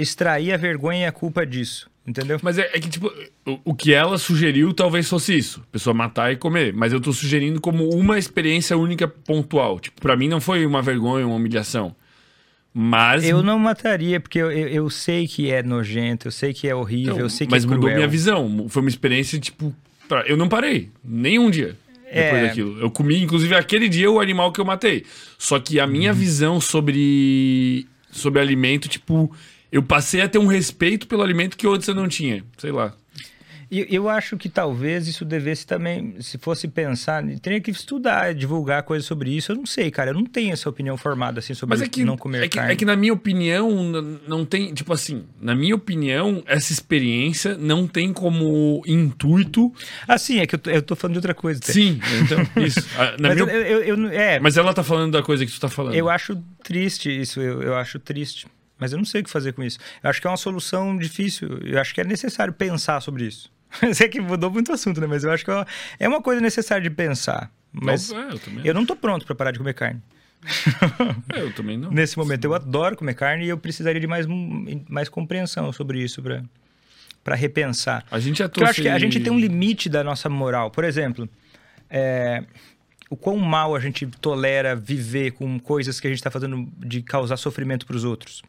extrair 0.00 0.52
a 0.52 0.56
vergonha 0.56 1.00
e 1.00 1.06
a 1.06 1.12
culpa 1.12 1.44
disso. 1.46 1.88
Entendeu? 2.06 2.40
Mas 2.42 2.58
é, 2.58 2.62
é 2.72 2.80
que, 2.80 2.88
tipo, 2.88 3.12
o, 3.46 3.60
o 3.66 3.74
que 3.74 3.92
ela 3.92 4.16
sugeriu 4.18 4.72
talvez 4.72 5.08
fosse 5.08 5.36
isso. 5.36 5.62
Pessoa 5.70 5.92
matar 5.94 6.32
e 6.32 6.36
comer. 6.36 6.72
Mas 6.72 6.92
eu 6.92 7.00
tô 7.00 7.12
sugerindo 7.12 7.60
como 7.60 7.88
uma 7.94 8.18
experiência 8.18 8.76
única 8.76 9.06
pontual. 9.06 9.78
Tipo, 9.78 10.00
pra 10.00 10.16
mim 10.16 10.26
não 10.26 10.40
foi 10.40 10.64
uma 10.66 10.82
vergonha, 10.82 11.26
uma 11.26 11.36
humilhação. 11.36 11.94
Mas. 12.72 13.24
Eu 13.28 13.42
não 13.42 13.58
mataria, 13.58 14.18
porque 14.20 14.38
eu, 14.38 14.50
eu, 14.50 14.68
eu 14.68 14.90
sei 14.90 15.26
que 15.28 15.50
é 15.50 15.62
nojento, 15.62 16.28
eu 16.28 16.32
sei 16.32 16.52
que 16.54 16.66
é 16.68 16.74
horrível, 16.74 17.12
Então, 17.14 17.26
eu 17.26 17.30
sei 17.30 17.46
que 17.46 17.50
mas 17.52 17.64
é 17.64 17.66
mudou 17.66 17.82
cruel. 17.82 17.96
minha 17.96 18.08
visão. 18.08 18.66
Foi 18.68 18.82
uma 18.82 18.88
experiência, 18.88 19.38
tipo. 19.38 19.74
pra- 20.08 20.22
Eu 20.26 20.36
não 20.36 20.48
parei. 20.48 20.88
Nem 21.04 21.38
um 21.38 21.50
dia. 21.50 21.76
Depois 22.12 22.42
É. 22.42 22.46
daquilo. 22.48 22.80
Eu 22.80 22.90
comi, 22.90 23.22
inclusive, 23.22 23.54
aquele 23.54 23.88
dia 23.88 24.10
o 24.10 24.18
animal 24.18 24.50
que 24.52 24.60
eu 24.60 24.64
matei. 24.64 25.04
Só 25.38 25.60
que 25.60 25.78
a 25.78 25.84
Uhum. 25.84 25.90
minha 25.92 26.12
visão 26.12 26.60
sobre. 26.60 27.86
sobre 28.10 28.40
alimento, 28.40 28.88
tipo. 28.88 29.30
Eu 29.72 29.82
passei 29.82 30.20
a 30.20 30.28
ter 30.28 30.38
um 30.38 30.46
respeito 30.46 31.06
pelo 31.06 31.22
alimento 31.22 31.56
que 31.56 31.66
antes 31.66 31.86
eu 31.88 31.94
não 31.94 32.08
tinha. 32.08 32.44
Sei 32.58 32.72
lá. 32.72 32.92
E 33.72 33.86
eu 33.88 34.08
acho 34.08 34.36
que 34.36 34.48
talvez 34.48 35.06
isso 35.06 35.24
devesse 35.24 35.64
também, 35.64 36.16
se 36.20 36.36
fosse 36.38 36.66
pensar, 36.66 37.22
teria 37.40 37.60
que 37.60 37.70
estudar, 37.70 38.34
divulgar 38.34 38.82
coisas 38.82 39.06
sobre 39.06 39.30
isso. 39.30 39.52
Eu 39.52 39.56
não 39.56 39.64
sei, 39.64 39.92
cara, 39.92 40.10
eu 40.10 40.14
não 40.14 40.24
tenho 40.24 40.52
essa 40.52 40.68
opinião 40.68 40.96
formada 40.96 41.38
assim 41.38 41.54
sobre 41.54 41.76
Mas 41.76 41.82
é 41.86 41.88
que, 41.88 42.02
não 42.04 42.16
comer 42.16 42.42
é 42.42 42.48
que, 42.48 42.56
carne. 42.58 42.72
é 42.72 42.74
que 42.74 42.84
na 42.84 42.96
minha 42.96 43.12
opinião, 43.12 43.70
não 44.26 44.44
tem. 44.44 44.74
Tipo 44.74 44.92
assim, 44.92 45.22
na 45.40 45.54
minha 45.54 45.76
opinião, 45.76 46.42
essa 46.46 46.72
experiência 46.72 47.56
não 47.56 47.86
tem 47.86 48.12
como 48.12 48.82
intuito. 48.88 49.72
Ah, 50.08 50.18
sim, 50.18 50.40
é 50.40 50.48
que 50.48 50.56
eu 50.56 50.58
tô, 50.58 50.70
eu 50.70 50.82
tô 50.82 50.96
falando 50.96 51.12
de 51.14 51.18
outra 51.18 51.32
coisa. 51.34 51.60
até. 51.62 51.72
Sim, 51.72 52.00
então, 52.24 52.64
isso. 52.64 52.84
Ah, 52.98 53.14
na 53.20 53.28
Mas 53.30 53.40
minha- 53.40 53.52
eu, 53.54 53.82
eu, 53.84 54.08
é, 54.08 54.40
Mas 54.40 54.56
ela 54.56 54.74
tá 54.74 54.82
falando 54.82 55.12
da 55.12 55.22
coisa 55.22 55.46
que 55.46 55.52
tu 55.52 55.60
tá 55.60 55.68
falando. 55.68 55.94
eu 55.94 56.10
acho 56.10 56.36
triste 56.64 57.08
isso, 57.08 57.40
eu 57.40 57.76
acho 57.76 58.00
triste. 58.00 58.48
Mas 58.80 58.92
eu 58.92 58.98
não 58.98 59.04
sei 59.04 59.20
o 59.20 59.24
que 59.24 59.30
fazer 59.30 59.52
com 59.52 59.62
isso. 59.62 59.78
Eu 60.02 60.10
acho 60.10 60.20
que 60.20 60.26
é 60.26 60.30
uma 60.30 60.36
solução 60.36 60.96
difícil. 60.96 61.58
Eu 61.62 61.80
acho 61.80 61.94
que 61.94 62.00
é 62.00 62.04
necessário 62.04 62.52
pensar 62.52 63.00
sobre 63.00 63.26
isso. 63.26 63.52
Sei 63.94 64.08
que 64.08 64.20
mudou 64.20 64.50
muito 64.50 64.70
o 64.70 64.74
assunto, 64.74 65.00
né? 65.00 65.06
Mas 65.06 65.22
eu 65.22 65.30
acho 65.30 65.44
que 65.44 65.50
é 65.50 66.08
uma, 66.08 66.16
é 66.16 66.22
coisa 66.22 66.40
necessária 66.40 66.82
de 66.82 66.90
pensar. 66.90 67.50
Mas 67.72 68.10
é, 68.10 68.16
eu 68.16 68.38
também. 68.38 68.66
eu 68.66 68.74
não 68.74 68.84
tô 68.84 68.96
pronto 68.96 69.24
para 69.24 69.34
parar 69.34 69.52
de 69.52 69.58
comer 69.58 69.74
carne. 69.74 70.00
É, 71.32 71.42
eu 71.42 71.52
também 71.52 71.76
não. 71.76 71.90
Nesse 71.90 72.18
momento, 72.18 72.44
eu 72.44 72.54
adoro 72.54 72.96
comer 72.96 73.14
carne 73.14 73.44
e 73.44 73.48
eu 73.48 73.58
precisaria 73.58 74.00
de 74.00 74.06
mais, 74.06 74.26
mais 74.88 75.08
compreensão 75.08 75.72
sobre 75.72 76.02
isso 76.02 76.22
para 76.22 76.42
para 77.22 77.34
repensar. 77.34 78.04
A 78.10 78.18
gente 78.18 78.38
já 78.38 78.48
trouxe. 78.48 78.70
acho 78.70 78.82
que 78.82 78.88
a 78.88 78.98
gente 78.98 79.20
tem 79.20 79.32
um 79.32 79.38
limite 79.38 79.88
da 79.88 80.02
nossa 80.02 80.28
moral. 80.28 80.70
Por 80.70 80.84
exemplo, 80.84 81.28
é, 81.88 82.42
o 83.10 83.16
quão 83.16 83.36
mal 83.36 83.74
a 83.74 83.80
gente 83.80 84.06
tolera 84.06 84.74
viver 84.74 85.32
com 85.32 85.58
coisas 85.58 86.00
que 86.00 86.06
a 86.06 86.10
gente 86.10 86.18
está 86.18 86.30
fazendo 86.30 86.68
de 86.78 87.02
causar 87.02 87.36
sofrimento 87.36 87.86
para 87.86 87.96
os 87.96 88.04
outros. 88.04 88.42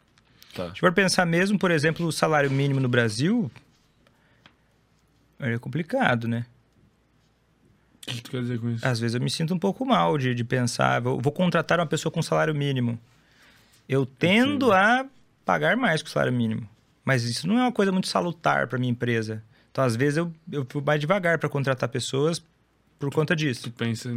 Tá. 0.54 0.74
Se 0.74 0.80
for 0.80 0.92
pensar 0.92 1.26
mesmo, 1.26 1.58
por 1.58 1.72
exemplo, 1.72 2.06
o 2.06 2.12
salário 2.12 2.52
mínimo 2.52 2.80
no 2.80 2.90
Brasil 2.90 3.50
É 5.40 5.58
complicado, 5.58 6.28
né? 6.28 6.46
O 8.08 8.12
que, 8.12 8.22
tu 8.22 8.32
quer 8.32 8.42
dizer 8.42 8.60
com 8.60 8.70
isso? 8.70 8.86
Às 8.86 9.00
vezes 9.00 9.16
eu 9.16 9.22
me 9.22 9.30
sinto 9.30 9.54
um 9.54 9.60
pouco 9.60 9.86
mal 9.86 10.18
de, 10.18 10.34
de 10.34 10.44
pensar, 10.44 11.00
vou, 11.02 11.20
vou 11.22 11.32
contratar 11.32 11.80
uma 11.80 11.86
pessoa 11.86 12.12
com 12.12 12.22
salário 12.22 12.54
mínimo. 12.54 13.00
Eu 13.88 14.06
tendo 14.06 14.72
a 14.72 15.06
pagar 15.46 15.78
mais 15.78 16.02
que 16.02 16.10
o 16.10 16.12
salário 16.12 16.34
mínimo. 16.34 16.68
Mas 17.04 17.24
isso 17.24 17.48
não 17.48 17.58
é 17.58 17.62
uma 17.62 17.72
coisa 17.72 17.92
muito 17.92 18.08
salutar 18.08 18.68
para 18.68 18.78
minha 18.78 18.92
empresa. 18.92 19.44
Então, 19.72 19.84
às 19.84 19.96
vezes, 19.96 20.18
eu, 20.18 20.32
eu 20.52 20.68
vou 20.70 20.82
mais 20.82 21.00
devagar 21.00 21.38
para 21.38 21.50
contratar 21.50 21.90
pessoas 21.90 22.44
por 23.00 23.12
conta 23.14 23.36
disso. 23.36 23.64
Tu 23.64 23.72
pensa. 23.72 24.10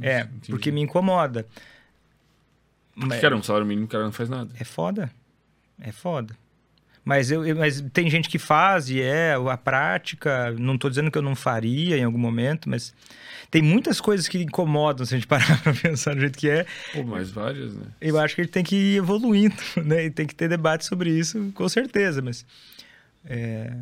É, 0.00 0.20
entendi. 0.20 0.50
porque 0.50 0.70
me 0.70 0.80
incomoda. 0.80 1.46
Mas- 2.94 3.20
Cara, 3.20 3.36
um 3.36 3.42
salário 3.42 3.66
mínimo, 3.66 3.86
o 3.86 3.88
cara 3.88 4.04
não 4.04 4.12
faz 4.12 4.28
nada. 4.28 4.50
É 4.58 4.64
foda. 4.64 5.10
É 5.80 5.92
foda. 5.92 6.36
Mas, 7.04 7.30
eu, 7.30 7.46
eu- 7.46 7.56
mas 7.56 7.80
tem 7.92 8.10
gente 8.10 8.28
que 8.28 8.38
faz 8.38 8.90
e 8.90 9.00
é 9.00 9.34
a 9.50 9.56
prática. 9.56 10.50
Não 10.58 10.76
tô 10.76 10.88
dizendo 10.90 11.10
que 11.10 11.16
eu 11.16 11.22
não 11.22 11.34
faria 11.34 11.96
em 11.96 12.04
algum 12.04 12.18
momento, 12.18 12.68
mas 12.68 12.92
tem 13.50 13.62
muitas 13.62 13.98
coisas 14.00 14.28
que 14.28 14.42
incomodam 14.42 15.06
se 15.06 15.14
a 15.14 15.18
gente 15.18 15.26
parar 15.28 15.62
pra 15.62 15.72
pensar 15.72 16.14
do 16.14 16.20
jeito 16.20 16.38
que 16.38 16.50
é. 16.50 16.66
Pô, 16.92 17.02
mais 17.04 17.30
várias, 17.30 17.74
né? 17.74 17.86
Eu 18.00 18.18
acho 18.18 18.34
que 18.34 18.42
ele 18.42 18.48
tem 18.48 18.62
que 18.62 18.76
ir 18.76 18.96
evoluindo, 18.98 19.54
né? 19.84 20.04
E 20.04 20.10
tem 20.10 20.26
que 20.26 20.34
ter 20.34 20.48
debate 20.48 20.84
sobre 20.84 21.10
isso, 21.10 21.50
com 21.54 21.66
certeza, 21.68 22.20
mas 22.20 22.44
é, 23.24 23.72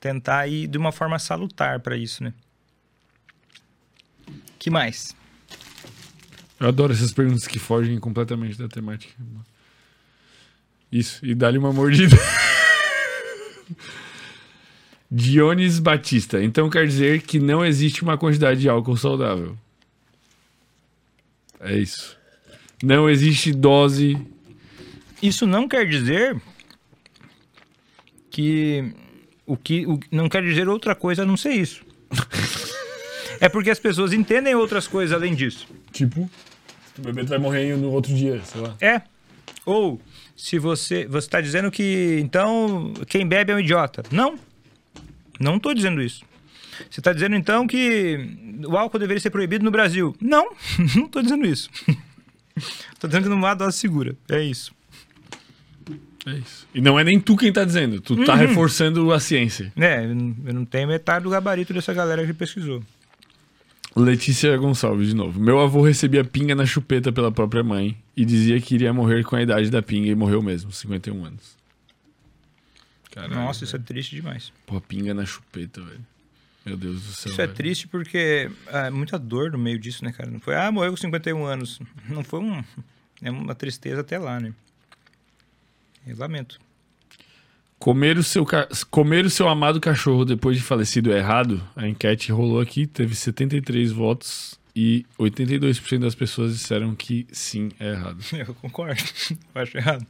tentar 0.00 0.48
ir 0.48 0.66
de 0.66 0.76
uma 0.78 0.90
forma 0.90 1.18
salutar 1.18 1.78
para 1.78 1.96
isso, 1.96 2.24
né? 2.24 2.32
Que 4.58 4.68
mais? 4.70 5.14
Eu 6.58 6.68
adoro 6.68 6.92
essas 6.92 7.12
perguntas 7.12 7.46
que 7.46 7.58
fogem 7.58 7.98
completamente 8.00 8.58
da 8.58 8.66
temática. 8.68 9.14
Isso, 10.94 11.26
e 11.26 11.34
dá-lhe 11.34 11.58
uma 11.58 11.72
mordida. 11.72 12.16
Dionis 15.10 15.80
Batista. 15.80 16.40
Então 16.40 16.70
quer 16.70 16.86
dizer 16.86 17.22
que 17.22 17.40
não 17.40 17.66
existe 17.66 18.04
uma 18.04 18.16
quantidade 18.16 18.60
de 18.60 18.68
álcool 18.68 18.96
saudável. 18.96 19.58
É 21.58 21.76
isso. 21.76 22.16
Não 22.80 23.10
existe 23.10 23.52
dose. 23.52 24.16
Isso 25.20 25.48
não 25.48 25.66
quer 25.66 25.88
dizer 25.88 26.40
que 28.30 28.94
o 29.44 29.56
que 29.56 29.84
o, 29.86 29.98
não 30.12 30.28
quer 30.28 30.44
dizer 30.44 30.68
outra 30.68 30.94
coisa 30.94 31.22
a 31.22 31.26
não 31.26 31.36
ser 31.36 31.54
isso. 31.54 31.84
é 33.40 33.48
porque 33.48 33.70
as 33.70 33.80
pessoas 33.80 34.12
entendem 34.12 34.54
outras 34.54 34.86
coisas 34.86 35.12
além 35.12 35.34
disso. 35.34 35.66
Tipo, 35.90 36.30
o 36.96 37.02
bebê 37.02 37.24
vai 37.24 37.38
morrer 37.38 37.76
no 37.76 37.90
outro 37.90 38.14
dia, 38.14 38.40
sei 38.44 38.60
lá. 38.60 38.76
É. 38.80 39.02
Ou 39.66 40.00
se 40.36 40.58
você 40.58 41.06
você 41.06 41.26
está 41.26 41.40
dizendo 41.40 41.70
que 41.70 42.18
então 42.20 42.92
quem 43.06 43.26
bebe 43.26 43.52
é 43.52 43.56
um 43.56 43.60
idiota. 43.60 44.02
Não. 44.10 44.38
Não 45.38 45.56
estou 45.56 45.74
dizendo 45.74 46.00
isso. 46.00 46.24
Você 46.90 47.00
está 47.00 47.12
dizendo 47.12 47.36
então 47.36 47.66
que 47.66 48.28
o 48.66 48.76
álcool 48.76 48.98
deveria 48.98 49.20
ser 49.20 49.30
proibido 49.30 49.64
no 49.64 49.70
Brasil? 49.70 50.14
Não, 50.20 50.50
não 50.96 51.06
estou 51.06 51.22
dizendo 51.22 51.46
isso. 51.46 51.68
Estou 52.92 53.08
dizendo 53.08 53.24
que 53.24 53.28
não 53.28 53.44
há 53.44 53.52
dose 53.52 53.76
segura. 53.76 54.14
É 54.30 54.40
isso. 54.40 54.72
É 56.24 56.30
isso. 56.34 56.68
E 56.72 56.80
não 56.80 56.96
é 56.98 57.02
nem 57.02 57.18
tu 57.18 57.36
quem 57.36 57.52
tá 57.52 57.64
dizendo, 57.64 58.00
tu 58.00 58.24
tá 58.24 58.36
reforçando 58.36 59.12
a 59.12 59.18
ciência. 59.18 59.72
É, 59.76 60.04
eu 60.04 60.54
não 60.54 60.64
tenho 60.64 60.86
metade 60.86 61.24
do 61.24 61.30
gabarito 61.30 61.74
dessa 61.74 61.92
galera 61.92 62.24
que 62.24 62.32
pesquisou. 62.32 62.80
Letícia 63.96 64.56
Gonçalves, 64.56 65.08
de 65.08 65.14
novo. 65.14 65.38
Meu 65.40 65.60
avô 65.60 65.80
recebia 65.82 66.24
pinga 66.24 66.54
na 66.54 66.66
chupeta 66.66 67.12
pela 67.12 67.30
própria 67.30 67.62
mãe 67.62 67.96
e 68.16 68.24
dizia 68.24 68.60
que 68.60 68.74
iria 68.74 68.92
morrer 68.92 69.22
com 69.24 69.36
a 69.36 69.42
idade 69.42 69.70
da 69.70 69.80
pinga 69.82 70.08
e 70.08 70.14
morreu 70.14 70.42
mesmo, 70.42 70.72
51 70.72 71.24
anos. 71.24 71.56
Caralho, 73.12 73.34
Nossa, 73.34 73.62
isso 73.62 73.76
é 73.76 73.78
velho. 73.78 73.86
triste 73.86 74.16
demais. 74.16 74.52
Pô, 74.66 74.80
pinga 74.80 75.14
na 75.14 75.24
chupeta, 75.24 75.80
velho. 75.80 76.04
Meu 76.66 76.76
Deus 76.76 77.02
do 77.02 77.12
céu. 77.12 77.30
Isso 77.30 77.40
é 77.40 77.46
velho. 77.46 77.56
triste 77.56 77.86
porque 77.86 78.50
é 78.66 78.90
muita 78.90 79.16
dor 79.18 79.52
no 79.52 79.58
meio 79.58 79.78
disso, 79.78 80.04
né, 80.04 80.10
cara? 80.10 80.28
Não 80.28 80.40
foi, 80.40 80.56
ah, 80.56 80.72
morreu 80.72 80.90
com 80.90 80.96
51 80.96 81.44
anos. 81.44 81.78
Não 82.08 82.24
foi 82.24 82.40
um. 82.40 82.64
É 83.22 83.30
uma 83.30 83.54
tristeza 83.54 84.00
até 84.00 84.18
lá, 84.18 84.40
né? 84.40 84.52
Eu 86.06 86.16
lamento. 86.18 86.58
Comer 87.78 88.16
o, 88.16 88.22
seu 88.22 88.46
ca- 88.46 88.68
Comer 88.90 89.26
o 89.26 89.30
seu 89.30 89.48
amado 89.48 89.80
cachorro 89.80 90.24
depois 90.24 90.56
de 90.56 90.62
falecido 90.62 91.12
é 91.12 91.18
errado? 91.18 91.62
A 91.76 91.86
enquete 91.86 92.32
rolou 92.32 92.60
aqui, 92.60 92.86
teve 92.86 93.14
73 93.14 93.92
votos 93.92 94.58
e 94.74 95.04
82% 95.20 95.98
das 96.00 96.14
pessoas 96.14 96.54
disseram 96.54 96.94
que 96.94 97.26
sim, 97.30 97.68
é 97.78 97.90
errado. 97.90 98.18
Eu 98.32 98.54
concordo. 98.54 99.00
Eu 99.54 99.62
acho 99.62 99.76
errado. 99.76 100.06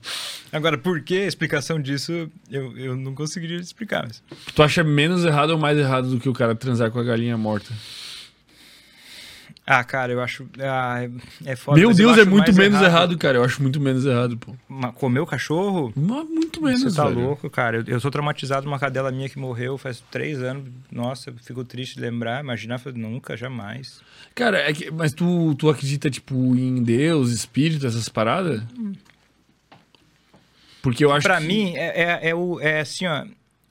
Agora, 0.52 0.78
por 0.78 1.00
que 1.00 1.18
a 1.18 1.26
explicação 1.26 1.80
disso, 1.80 2.30
eu, 2.50 2.76
eu 2.78 2.96
não 2.96 3.14
conseguiria 3.14 3.58
explicar. 3.58 4.04
Mas... 4.06 4.22
Tu 4.54 4.62
acha 4.62 4.84
menos 4.84 5.24
errado 5.24 5.50
ou 5.50 5.58
mais 5.58 5.76
errado 5.76 6.08
do 6.10 6.20
que 6.20 6.28
o 6.28 6.32
cara 6.32 6.54
transar 6.54 6.90
com 6.92 6.98
a 7.00 7.04
galinha 7.04 7.36
morta? 7.36 7.74
Ah, 9.66 9.82
cara, 9.82 10.12
eu 10.12 10.20
acho. 10.20 10.46
Ah, 10.60 11.08
é 11.46 11.56
foda. 11.56 11.78
Meu 11.80 11.94
Deus, 11.94 12.18
é 12.18 12.24
muito 12.26 12.52
menos 12.52 12.82
errado. 12.82 13.16
cara. 13.16 13.38
Eu 13.38 13.44
acho 13.44 13.62
muito 13.62 13.80
menos 13.80 14.04
errado, 14.04 14.36
pô. 14.36 14.54
Comer 14.92 15.20
o 15.20 15.26
cachorro? 15.26 15.90
Mas 15.96 16.28
muito 16.28 16.62
menos, 16.62 16.82
Você 16.82 16.94
tá 16.94 17.06
velho. 17.08 17.20
louco, 17.20 17.48
cara. 17.48 17.78
Eu, 17.78 17.84
eu 17.86 17.98
sou 18.00 18.10
traumatizado 18.10 18.66
uma 18.68 18.78
cadela 18.78 19.10
minha 19.10 19.26
que 19.28 19.38
morreu 19.38 19.78
faz 19.78 20.04
três 20.10 20.42
anos. 20.42 20.64
Nossa, 20.92 21.30
eu 21.30 21.34
fico 21.42 21.64
triste 21.64 21.94
de 21.94 22.02
lembrar. 22.02 22.42
Imaginar, 22.44 22.78
nunca, 22.94 23.38
jamais. 23.38 24.02
Cara, 24.34 24.58
é 24.58 24.72
que, 24.74 24.90
mas 24.90 25.14
tu, 25.14 25.54
tu 25.54 25.70
acredita, 25.70 26.10
tipo, 26.10 26.34
em 26.54 26.82
Deus, 26.82 27.30
espírito, 27.30 27.86
essas 27.86 28.08
paradas? 28.10 28.62
Porque 30.82 31.02
eu 31.04 31.10
acho 31.12 31.26
Pra 31.26 31.40
que... 31.40 31.46
mim, 31.46 31.74
é, 31.76 32.02
é, 32.02 32.28
é 32.30 32.34
o, 32.34 32.60
é 32.60 32.80
assim, 32.80 33.06
ó. 33.06 33.24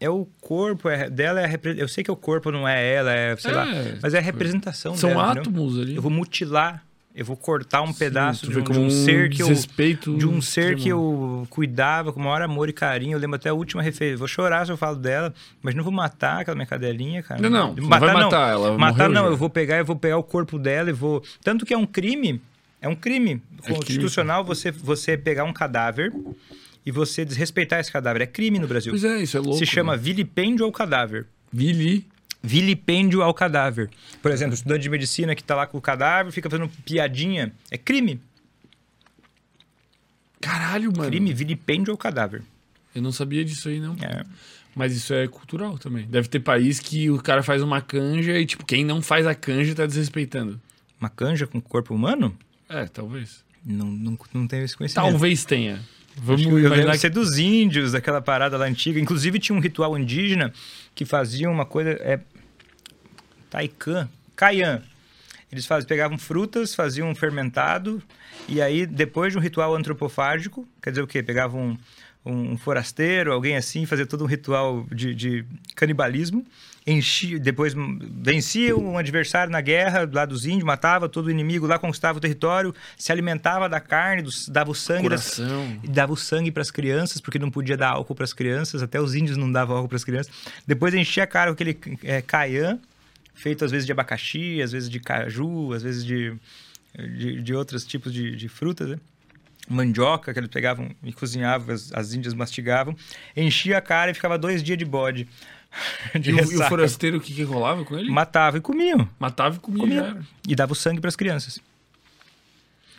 É 0.03 0.09
o 0.09 0.27
corpo 0.41 0.89
é, 0.89 1.09
dela, 1.09 1.39
é 1.39 1.45
a 1.45 1.47
repre- 1.47 1.75
eu 1.79 1.87
sei 1.87 2.03
que 2.03 2.11
o 2.11 2.15
corpo 2.15 2.51
não 2.51 2.67
é 2.67 2.93
ela, 2.93 3.13
é, 3.13 3.35
sei 3.37 3.51
É, 3.51 3.53
lá, 3.53 3.65
mas 4.01 4.13
é 4.13 4.17
a 4.17 4.21
representação 4.21 4.95
São 4.97 5.09
dela, 5.09 5.23
entendeu? 5.31 5.41
átomos 5.43 5.79
ali. 5.79 5.95
Eu 5.95 6.01
vou 6.01 6.11
mutilar, 6.11 6.83
eu 7.15 7.23
vou 7.23 7.37
cortar 7.37 7.81
um 7.83 7.93
pedaço 7.93 8.47
tu 8.47 8.51
de 8.51 8.59
um, 8.59 8.63
de 8.63 8.79
um 8.79 8.89
ser 8.89 9.29
que 9.29 9.41
eu 9.41 9.53
de 10.17 10.27
um 10.27 10.41
ser 10.41 10.75
que 10.75 10.89
eu 10.89 11.47
cuidava 11.49 12.11
com 12.11 12.19
o 12.19 12.23
maior 12.23 12.41
amor 12.41 12.67
e 12.67 12.73
carinho. 12.73 13.15
Eu 13.15 13.19
lembro 13.19 13.35
até 13.37 13.49
a 13.49 13.53
última 13.53 13.81
referência. 13.83 14.17
Vou 14.17 14.27
chorar 14.27 14.65
se 14.65 14.71
eu 14.71 14.77
falo 14.77 14.97
dela, 14.97 15.33
mas 15.61 15.73
não 15.75 15.83
vou 15.83 15.93
matar 15.93 16.41
aquela 16.41 16.55
minha 16.55 16.65
cadelinha, 16.65 17.21
cara. 17.23 17.39
Não, 17.41 17.49
não, 17.49 17.73
não 17.75 17.87
vai 17.87 17.99
matar 17.99 18.51
ela, 18.51 18.77
Matar 18.77 19.07
não, 19.09 19.23
já. 19.25 19.27
eu 19.29 19.37
vou 19.37 19.49
pegar, 19.49 19.77
eu 19.77 19.85
vou 19.85 19.95
pegar 19.95 20.17
o 20.17 20.23
corpo 20.23 20.57
dela 20.59 20.89
e 20.89 20.93
vou. 20.93 21.23
Tanto 21.43 21.65
que 21.65 21.73
é 21.73 21.77
um 21.77 21.85
crime, 21.85 22.41
é 22.81 22.87
um 22.89 22.95
crime 22.95 23.41
crime, 23.61 23.77
constitucional 23.77 24.43
você 24.43 24.69
você 24.71 25.15
pegar 25.17 25.43
um 25.45 25.53
cadáver 25.53 26.11
e 26.85 26.91
você 26.91 27.23
desrespeitar 27.23 27.79
esse 27.79 27.91
cadáver. 27.91 28.21
É 28.21 28.25
crime 28.25 28.59
no 28.59 28.67
Brasil. 28.67 28.91
Pois 28.91 29.03
é, 29.03 29.21
isso 29.21 29.37
é 29.37 29.39
louco. 29.39 29.57
Se 29.57 29.65
chama 29.65 29.93
né? 29.93 30.01
vilipêndio 30.01 30.65
ao 30.65 30.71
cadáver. 30.71 31.25
Vili. 31.51 32.05
Vilipêndio 32.41 33.21
ao 33.21 33.33
cadáver. 33.33 33.89
Por 34.21 34.31
exemplo, 34.31 34.53
estudante 34.53 34.81
de 34.81 34.89
medicina 34.89 35.33
que 35.33 35.43
tá 35.43 35.55
lá 35.55 35.65
com 35.65 35.77
o 35.77 35.81
cadáver 35.81 36.31
fica 36.31 36.49
fazendo 36.49 36.69
piadinha. 36.83 37.53
É 37.71 37.77
crime. 37.77 38.19
Caralho, 40.41 40.91
mano. 40.95 41.09
Crime, 41.09 41.33
vilipêndio 41.33 41.91
ao 41.91 41.97
cadáver. 41.97 42.43
Eu 42.93 43.01
não 43.01 43.13
sabia 43.13 43.45
disso 43.45 43.69
aí, 43.69 43.79
não. 43.79 43.93
É. 43.93 44.25
Mas 44.75 44.95
isso 44.95 45.13
é 45.13 45.27
cultural 45.27 45.77
também. 45.77 46.05
Deve 46.05 46.27
ter 46.27 46.39
país 46.39 46.79
que 46.79 47.09
o 47.09 47.21
cara 47.21 47.41
faz 47.43 47.61
uma 47.61 47.81
canja 47.81 48.37
e, 48.37 48.45
tipo, 48.45 48.65
quem 48.65 48.83
não 48.83 49.01
faz 49.01 49.25
a 49.25 49.33
canja 49.33 49.73
tá 49.73 49.85
desrespeitando. 49.85 50.59
Uma 50.99 51.09
canja 51.09 51.47
com 51.47 51.61
corpo 51.61 51.93
humano? 51.93 52.35
É, 52.67 52.85
talvez. 52.85 53.43
Não, 53.65 53.85
não, 53.85 54.17
não 54.33 54.47
tenho 54.47 54.65
esse 54.65 54.75
conhecimento. 54.75 55.09
Talvez 55.09 55.45
tenha. 55.45 55.79
Vamos 56.15 56.43
eu 56.45 56.59
imaginar 56.59 56.93
que... 56.93 56.99
ser 56.99 57.09
dos 57.09 57.37
índios, 57.37 57.93
daquela 57.93 58.21
parada 58.21 58.57
lá 58.57 58.65
antiga. 58.65 58.99
Inclusive 58.99 59.39
tinha 59.39 59.55
um 59.55 59.61
ritual 59.61 59.97
indígena 59.97 60.53
que 60.93 61.05
fazia 61.05 61.49
uma 61.49 61.65
coisa. 61.65 61.91
É, 61.91 62.19
Taikan, 63.49 64.09
Caian. 64.35 64.81
Eles 65.51 65.67
faz, 65.67 65.85
pegavam 65.85 66.17
frutas, 66.17 66.73
faziam 66.73 67.07
um 67.07 67.13
fermentado, 67.13 68.01
e 68.49 68.59
aí, 68.59 68.87
depois 68.87 69.31
de 69.31 69.37
um 69.37 69.41
ritual 69.41 69.75
antropofágico, 69.75 70.67
quer 70.81 70.89
dizer 70.89 71.03
o 71.03 71.07
quê? 71.07 71.21
Pegavam 71.21 71.77
um, 72.25 72.53
um 72.53 72.57
forasteiro, 72.57 73.31
alguém 73.31 73.55
assim, 73.55 73.85
fazia 73.85 74.07
todo 74.07 74.23
um 74.23 74.27
ritual 74.27 74.83
de, 74.91 75.13
de 75.13 75.45
canibalismo, 75.75 76.43
enchia, 76.85 77.39
depois 77.39 77.73
vencia 78.21 78.75
um 78.75 78.97
adversário 78.97 79.51
na 79.51 79.61
guerra 79.61 80.09
lá 80.11 80.25
dos 80.25 80.45
índios, 80.45 80.63
matava 80.63 81.07
todo 81.07 81.27
o 81.27 81.31
inimigo 81.31 81.65
lá, 81.65 81.79
conquistava 81.79 82.17
o 82.17 82.21
território, 82.21 82.75
se 82.97 83.11
alimentava 83.11 83.69
da 83.69 83.79
carne, 83.79 84.21
dos- 84.21 84.49
dava 84.49 84.69
o 84.71 84.75
sangue 84.75 85.07
das, 85.09 85.39
dava 85.89 86.11
o 86.13 86.17
sangue 86.17 86.51
para 86.51 86.61
as 86.61 86.69
crianças, 86.71 87.21
porque 87.21 87.39
não 87.39 87.49
podia 87.49 87.77
dar 87.77 87.89
álcool 87.91 88.15
para 88.15 88.25
as 88.25 88.33
crianças, 88.33 88.83
até 88.83 88.99
os 88.99 89.15
índios 89.15 89.37
não 89.37 89.51
davam 89.51 89.75
álcool 89.77 89.87
para 89.89 89.95
as 89.97 90.03
crianças. 90.03 90.33
Depois 90.67 90.93
enchia 90.93 91.23
a 91.23 91.27
cara 91.27 91.51
com 91.51 91.53
aquele 91.53 91.77
é, 92.03 92.21
caiã, 92.21 92.77
feito 93.33 93.63
às 93.63 93.71
vezes 93.71 93.85
de 93.85 93.91
abacaxi, 93.91 94.61
às 94.61 94.71
vezes 94.73 94.89
de 94.89 94.99
caju, 94.99 95.73
às 95.73 95.83
vezes 95.83 96.03
de, 96.05 96.33
de, 97.17 97.41
de 97.41 97.53
outros 97.55 97.85
tipos 97.85 98.13
de, 98.13 98.35
de 98.35 98.47
frutas, 98.49 98.89
né? 98.89 98.97
Mandioca, 99.69 100.33
que 100.33 100.39
eles 100.39 100.49
pegavam 100.49 100.89
e 101.01 101.13
cozinhavam, 101.13 101.73
as, 101.73 101.91
as 101.93 102.13
índias 102.13 102.33
mastigavam, 102.33 102.93
enchia 103.35 103.77
a 103.77 103.81
cara 103.81 104.11
e 104.11 104.13
ficava 104.13 104.37
dois 104.37 104.61
dias 104.61 104.77
de 104.77 104.83
bode. 104.83 105.25
De 106.19 106.29
E 106.31 106.33
o, 106.33 106.51
e 106.51 106.57
o 106.57 106.63
forasteiro, 106.67 107.17
o 107.17 107.21
que, 107.21 107.33
que 107.33 107.43
rolava 107.43 107.83
com 107.83 107.97
ele? 107.97 108.09
Matava 108.09 108.57
e 108.57 108.61
comiam. 108.61 109.07
Matava 109.19 109.55
e 109.55 109.59
comia. 109.59 109.81
Comia. 109.81 110.17
E 110.47 110.55
dava 110.55 110.73
o 110.73 110.75
sangue 110.75 110.99
para 111.01 111.07
as 111.09 111.15
crianças. 111.15 111.59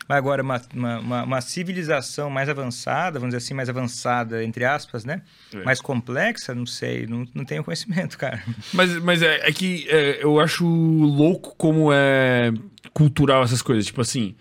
Mas 0.07 0.19
agora, 0.19 0.43
uma, 0.43 0.61
uma, 0.75 0.99
uma- 0.99 1.23
uma 1.23 1.41
civilização 1.41 2.29
mais 2.29 2.49
avançada, 2.51 3.19
vamos 3.19 3.35
dizer 3.35 3.43
assim, 3.45 3.55
mais 3.55 3.71
avançada, 3.71 4.45
entre 4.45 4.63
aspas, 4.65 5.03
né? 5.03 5.23
É. 5.55 5.63
Mais 5.65 5.81
complexa, 5.81 6.55
não 6.55 6.67
sei, 6.67 7.07
não, 7.07 7.27
não 7.35 7.43
tenho 7.45 7.65
conhecimento, 7.65 8.17
cara. 8.19 8.43
Mas, 8.75 8.95
mas 9.03 9.23
é, 9.23 9.49
é 9.49 9.53
que 9.53 9.87
é, 9.89 10.23
eu 10.23 10.39
acho 10.41 10.67
louco 10.67 11.55
como 11.57 11.91
é 11.91 12.53
cultural 12.93 13.43
essas 13.45 13.63
coisas. 13.63 13.87
Tipo 13.87 14.03
assim, 14.03 14.35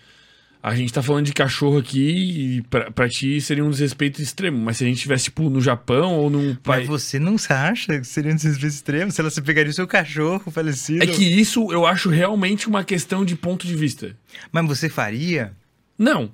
a 0.64 0.74
gente 0.74 0.93
tá 0.93 1.03
falando 1.03 1.25
de 1.25 1.33
cachorro 1.33 1.77
aqui 1.77 2.58
e 2.58 2.61
pra, 2.64 2.90
pra 2.90 3.09
ti 3.09 3.42
seria 3.42 3.66
um 3.66 3.69
desrespeito 3.69 4.22
extremo. 4.22 4.58
Mas 4.58 4.77
se 4.77 4.85
a 4.85 4.88
gente 4.88 5.01
tivesse, 5.01 5.25
tipo, 5.25 5.50
no 5.50 5.59
Japão 5.59 6.16
ou 6.16 6.30
num 6.30 6.51
Mas 6.51 6.58
país. 6.64 6.88
você 6.88 7.19
não 7.19 7.35
acha 7.50 8.00
que 8.00 8.08
seria 8.08 8.32
um 8.32 8.35
desrespeito 8.35 8.74
extremo 8.74 9.11
se 9.11 9.19
ela 9.19 9.30
se 9.30 9.42
pegaria 9.42 9.69
o 9.69 9.74
seu 9.74 9.85
cachorro 9.85 10.50
falecido? 10.50 11.03
É 11.03 11.08
que 11.08 11.25
isso 11.25 11.69
eu 11.69 11.85
acho 11.85 12.09
realmente 12.09 12.69
uma 12.69 12.82
questão 12.85 13.25
de 13.25 13.35
ponto 13.35 13.67
de 13.67 13.75
vista. 13.75 14.16
Mas 14.53 14.66
você 14.66 14.88
faria? 14.88 15.51
Não. 15.98 16.32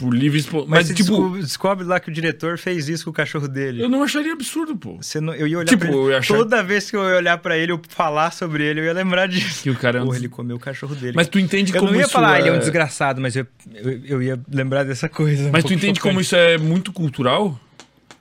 Por 0.00 0.14
livre 0.14 0.38
expo... 0.38 0.64
Mas, 0.66 0.88
Mas, 0.88 0.96
tipo, 0.96 1.10
descobre, 1.10 1.40
descobre 1.42 1.84
lá 1.86 2.00
que 2.00 2.08
o 2.08 2.12
diretor 2.12 2.56
fez 2.56 2.88
isso 2.88 3.04
com 3.04 3.10
o 3.10 3.12
cachorro 3.12 3.46
dele. 3.46 3.82
eu 3.82 3.88
não 3.88 4.02
acharia 4.02 4.32
absurdo, 4.32 4.74
pô. 4.76 4.96
Você 5.00 5.20
não- 5.20 5.34
eu 5.34 5.46
ia 5.46 5.58
olhar 5.58 5.68
Tipo, 5.68 5.80
pra 5.80 5.88
ele. 5.90 5.98
eu 5.98 6.16
achar- 6.16 6.34
Toda 6.36 6.62
vez 6.62 6.90
que 6.90 6.96
eu 6.96 7.06
ia 7.08 7.16
olhar 7.16 7.36
pra 7.38 7.58
ele, 7.58 7.72
eu 7.72 7.80
falar 7.88 8.30
sobre 8.32 8.64
ele, 8.64 8.80
eu 8.80 8.84
ia 8.84 8.92
lembrar 8.94 9.26
disso. 9.26 9.62
Que 9.62 9.68
o 9.70 9.76
cara 9.76 9.98
é 9.98 10.02
um 10.02 10.06
Porra, 10.06 10.16
ele 10.16 10.28
comeu 10.28 10.56
o 10.56 10.60
cachorro 10.60 10.94
dele. 10.94 11.12
Mas 11.14 11.28
tu 11.28 11.38
entende 11.38 11.72
eu 11.74 11.80
como 11.80 11.92
não 11.92 11.98
ia 11.98 12.04
isso 12.04 12.12
falar, 12.12 12.36
é... 12.36 12.40
ele 12.40 12.48
é 12.48 12.52
um 12.52 12.58
desgraçado, 12.58 13.20
mas 13.20 13.36
eu, 13.36 13.46
eu, 13.74 14.00
eu 14.06 14.22
ia 14.22 14.40
lembrar 14.50 14.84
dessa 14.84 15.08
coisa. 15.08 15.48
um 15.48 15.52
Mas 15.52 15.62
tu 15.64 15.68
pouco 15.68 15.74
entende 15.74 16.00
como 16.00 16.20
isso 16.20 16.34
é 16.34 16.56
muito 16.56 16.92
cultural? 16.92 17.60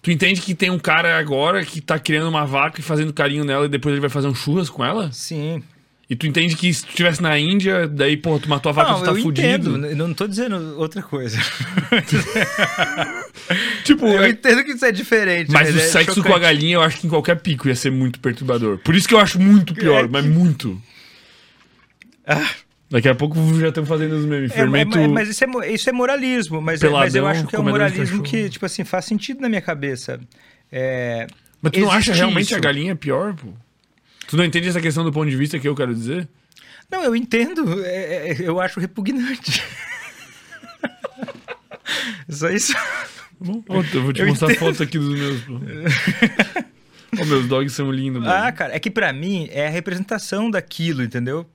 Tu 0.02 0.12
entende 0.12 0.42
que 0.42 0.54
tem 0.56 0.70
um 0.70 0.80
cara 0.80 1.18
agora 1.18 1.64
que 1.66 1.82
tá 1.82 1.98
criando 2.00 2.28
uma 2.30 2.46
vaca 2.46 2.80
e 2.80 2.84
fazendo 2.84 3.12
carinho 3.14 3.44
nela 3.44 3.66
e 3.66 3.70
depois 3.70 3.94
ele 3.94 4.02
vai 4.02 4.10
fazer 4.10 4.28
um 4.28 4.36
churras 4.36 4.70
com 4.70 4.84
ela? 4.84 5.12
Sim. 5.12 5.62
E 6.10 6.16
tu 6.16 6.26
entende 6.26 6.56
que 6.56 6.74
se 6.74 6.84
tu 6.84 6.90
estivesse 6.90 7.22
na 7.22 7.38
Índia, 7.38 7.88
daí, 7.88 8.18
porra, 8.18 8.40
tu 8.40 8.50
matou 8.50 8.72
a 8.72 8.74
vaca, 8.74 8.92
não, 8.94 9.00
tu 9.00 9.06
tá 9.06 9.12
eu 9.12 9.22
fudido. 9.22 9.48
entendo. 9.78 9.86
Eu 9.86 9.96
não 9.96 10.14
tô 10.14 10.28
dizendo 10.28 10.56
outra 10.80 11.04
coisa. 11.04 11.38
Tipo, 13.84 14.06
eu 14.08 14.24
é- 14.24 14.30
entendo 14.30 14.64
que 14.64 14.72
isso 14.72 14.86
é 14.86 14.92
diferente. 14.92 15.52
mas 15.52 15.74
o 15.74 15.78
é 15.78 15.82
sexo 15.82 16.16
com 16.16 16.22
a 16.22 16.24
chocante. 16.24 16.40
galinha 16.42 16.76
eu 16.76 16.82
acho 16.82 17.00
que 17.00 17.08
em 17.08 17.10
qualquer 17.10 17.40
pico 17.40 17.68
ia 17.68 17.76
ser 17.76 17.92
muito 17.92 18.20
perturbador. 18.20 18.78
Por 18.80 18.96
isso 18.96 19.08
que 19.08 19.14
eu 19.14 19.20
acho 19.20 19.40
muito 19.40 19.74
pior, 19.74 20.06
É 20.06 20.08
mas 20.08 20.24
que- 20.24 20.30
muito. 20.32 20.82
Ah. 22.26 22.50
Daqui 22.92 23.08
a 23.08 23.14
pouco 23.16 23.36
já 23.60 23.70
estamos 23.70 23.88
fazendo 23.88 24.14
os 24.14 24.26
memes. 24.26 24.52
É, 24.52 24.56
Fermento. 24.56 24.98
mas, 24.98 25.12
mas 25.12 25.30
isso, 25.30 25.44
é, 25.62 25.72
isso 25.72 25.90
é 25.90 25.94
moralismo, 25.94 26.60
mas, 26.62 26.82
é- 26.82 26.90
mas 26.90 27.14
eu 27.14 27.22
Peladão, 27.24 27.28
acho 27.42 27.48
que 27.48 27.56
é 27.56 27.60
um 27.60 27.64
moralismo 27.64 28.24
que, 28.24 28.50
tipo 28.50 28.66
assim, 28.66 28.84
faz 28.84 29.06
sentido 29.06 29.42
na 29.42 29.50
minha 29.50 29.62
cabeça. 29.62 30.20
É, 30.72 31.28
Mas 31.62 31.72
tu 31.72 31.80
não 31.82 31.92
acha 31.92 32.14
realmente 32.14 32.48
isso. 32.48 32.56
a 32.56 32.60
galinha 32.60 32.96
pior, 32.96 33.36
pô? 33.36 33.50
Tu 34.30 34.38
não 34.38 34.46
entende 34.46 34.70
essa 34.70 34.80
questão 34.80 35.04
do 35.04 35.12
ponto 35.12 35.30
de 35.30 35.36
vista 35.36 35.60
que 35.60 35.68
eu 35.68 35.76
quero 35.76 35.94
dizer? 35.94 36.28
Não, 36.90 37.04
eu 37.04 37.16
entendo. 37.16 37.84
é- 37.84 38.32
é- 38.32 38.38
eu 38.42 38.60
acho 38.62 38.80
repugnante. 38.80 39.62
Só 42.30 42.50
isso. 42.50 42.74
Bom, 43.40 43.64
eu 43.94 44.04
vou 44.04 44.14
te 44.14 44.22
Eu 44.22 44.28
mostrar 44.28 44.50
entendo. 44.52 44.60
foto 44.60 44.84
aqui 44.84 45.00
dos 45.00 45.18
meus. 45.18 45.42
Ó, 47.20 47.26
meus 47.26 47.48
dogs 47.48 47.74
são 47.74 47.92
lindos, 47.92 48.22
mano. 48.22 48.32
Ah, 48.32 48.52
cara, 48.52 48.76
é 48.76 48.80
que 48.80 48.92
pra 48.92 49.12
mim 49.12 49.48
é 49.52 49.66
a 49.66 49.70
representação 49.70 50.52
daquilo, 50.52 51.02
entendeu? 51.04 51.50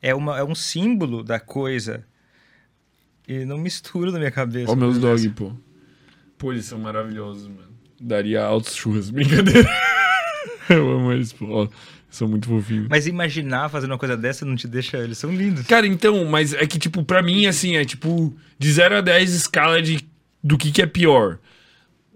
É, 0.00 0.14
uma, 0.14 0.38
é 0.38 0.44
um 0.44 0.54
símbolo 0.54 1.24
da 1.24 1.40
coisa. 1.40 2.06
E 3.26 3.44
não 3.44 3.58
mistura 3.58 4.12
na 4.12 4.18
minha 4.18 4.30
cabeça. 4.30 4.70
Ó, 4.70 4.76
meus 4.76 4.98
dogs, 4.98 5.28
pô. 5.30 5.52
Pô, 6.38 6.52
eles 6.52 6.66
são 6.66 6.78
maravilhosos, 6.78 7.48
mano. 7.48 7.74
Daria 8.00 8.44
altos 8.44 8.74
churras, 8.76 9.08
brincadeira. 9.10 9.68
eu 10.68 10.88
amo 10.90 11.12
eles, 11.12 11.32
pô. 11.32 11.46
Ó, 11.48 11.68
são 12.14 12.28
muito 12.28 12.48
fofinhos. 12.48 12.86
Mas 12.88 13.06
imaginar 13.06 13.68
fazendo 13.68 13.90
uma 13.92 13.98
coisa 13.98 14.16
dessa 14.16 14.44
não 14.44 14.54
te 14.56 14.66
deixa. 14.68 14.98
Eles 14.98 15.18
são 15.18 15.30
lindos. 15.34 15.66
Cara, 15.66 15.86
então, 15.86 16.24
mas 16.24 16.52
é 16.54 16.66
que, 16.66 16.78
tipo, 16.78 17.02
pra 17.04 17.22
mim, 17.22 17.46
assim, 17.46 17.76
é 17.76 17.84
tipo, 17.84 18.34
de 18.58 18.72
0 18.72 18.96
a 18.96 19.00
10 19.00 19.32
escala 19.34 19.80
de, 19.82 20.06
do 20.42 20.56
que, 20.56 20.70
que 20.70 20.80
é 20.82 20.86
pior. 20.86 21.38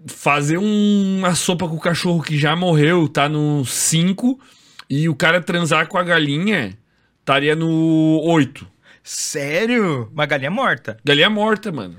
Fazer 0.07 0.57
um- 0.57 1.17
uma 1.19 1.35
sopa 1.35 1.67
com 1.67 1.75
o 1.75 1.79
cachorro 1.79 2.21
que 2.23 2.37
já 2.37 2.55
morreu, 2.55 3.07
tá 3.09 3.27
no 3.27 3.65
5, 3.65 4.39
e 4.89 5.09
o 5.09 5.15
cara 5.15 5.41
transar 5.41 5.87
com 5.87 5.97
a 5.97 6.03
galinha, 6.03 6.77
estaria 7.19 7.55
no 7.55 8.21
8. 8.23 8.65
Sério? 9.03 10.09
Uma 10.13 10.25
galinha 10.25 10.49
morta. 10.51 10.97
Galinha 11.03 11.29
morta, 11.29 11.71
mano. 11.71 11.95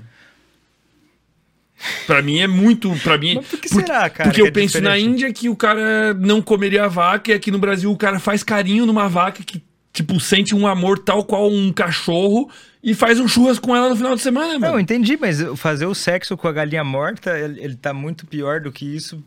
Pra 2.05 2.21
mim 2.21 2.39
é 2.39 2.47
muito. 2.47 2.91
Pra 3.03 3.17
mim, 3.17 3.35
Mas 3.35 3.47
por 3.47 3.59
que 3.59 3.69
porque, 3.69 3.85
será, 3.85 4.09
cara, 4.09 4.29
Porque 4.29 4.35
que 4.35 4.41
eu 4.41 4.47
é 4.47 4.51
penso 4.51 4.79
na 4.81 4.91
diferente? 4.95 5.09
Índia 5.13 5.33
que 5.33 5.49
o 5.49 5.55
cara 5.55 6.13
não 6.13 6.41
comeria 6.41 6.85
a 6.85 6.87
vaca 6.87 7.31
e 7.31 7.33
aqui 7.33 7.49
no 7.51 7.57
Brasil 7.59 7.91
o 7.91 7.97
cara 7.97 8.19
faz 8.19 8.43
carinho 8.43 8.85
numa 8.85 9.07
vaca 9.09 9.41
que, 9.43 9.63
tipo, 9.91 10.19
sente 10.19 10.53
um 10.55 10.67
amor 10.67 10.99
tal 10.99 11.23
qual 11.23 11.49
um 11.49 11.71
cachorro 11.73 12.49
e 12.83 12.93
faz 12.93 13.19
um 13.19 13.27
churras 13.27 13.59
com 13.59 13.75
ela 13.75 13.89
no 13.89 13.95
final 13.95 14.15
de 14.15 14.21
semana, 14.21 14.53
Não, 14.53 14.59
mano. 14.59 14.73
eu 14.75 14.79
entendi, 14.79 15.15
mas 15.17 15.39
fazer 15.55 15.85
o 15.85 15.93
sexo 15.93 16.35
com 16.37 16.47
a 16.47 16.51
galinha 16.51 16.83
morta, 16.83 17.37
ele, 17.37 17.61
ele 17.63 17.75
tá 17.75 17.93
muito 17.93 18.25
pior 18.25 18.59
do 18.61 18.71
que 18.71 18.85
isso. 18.85 19.23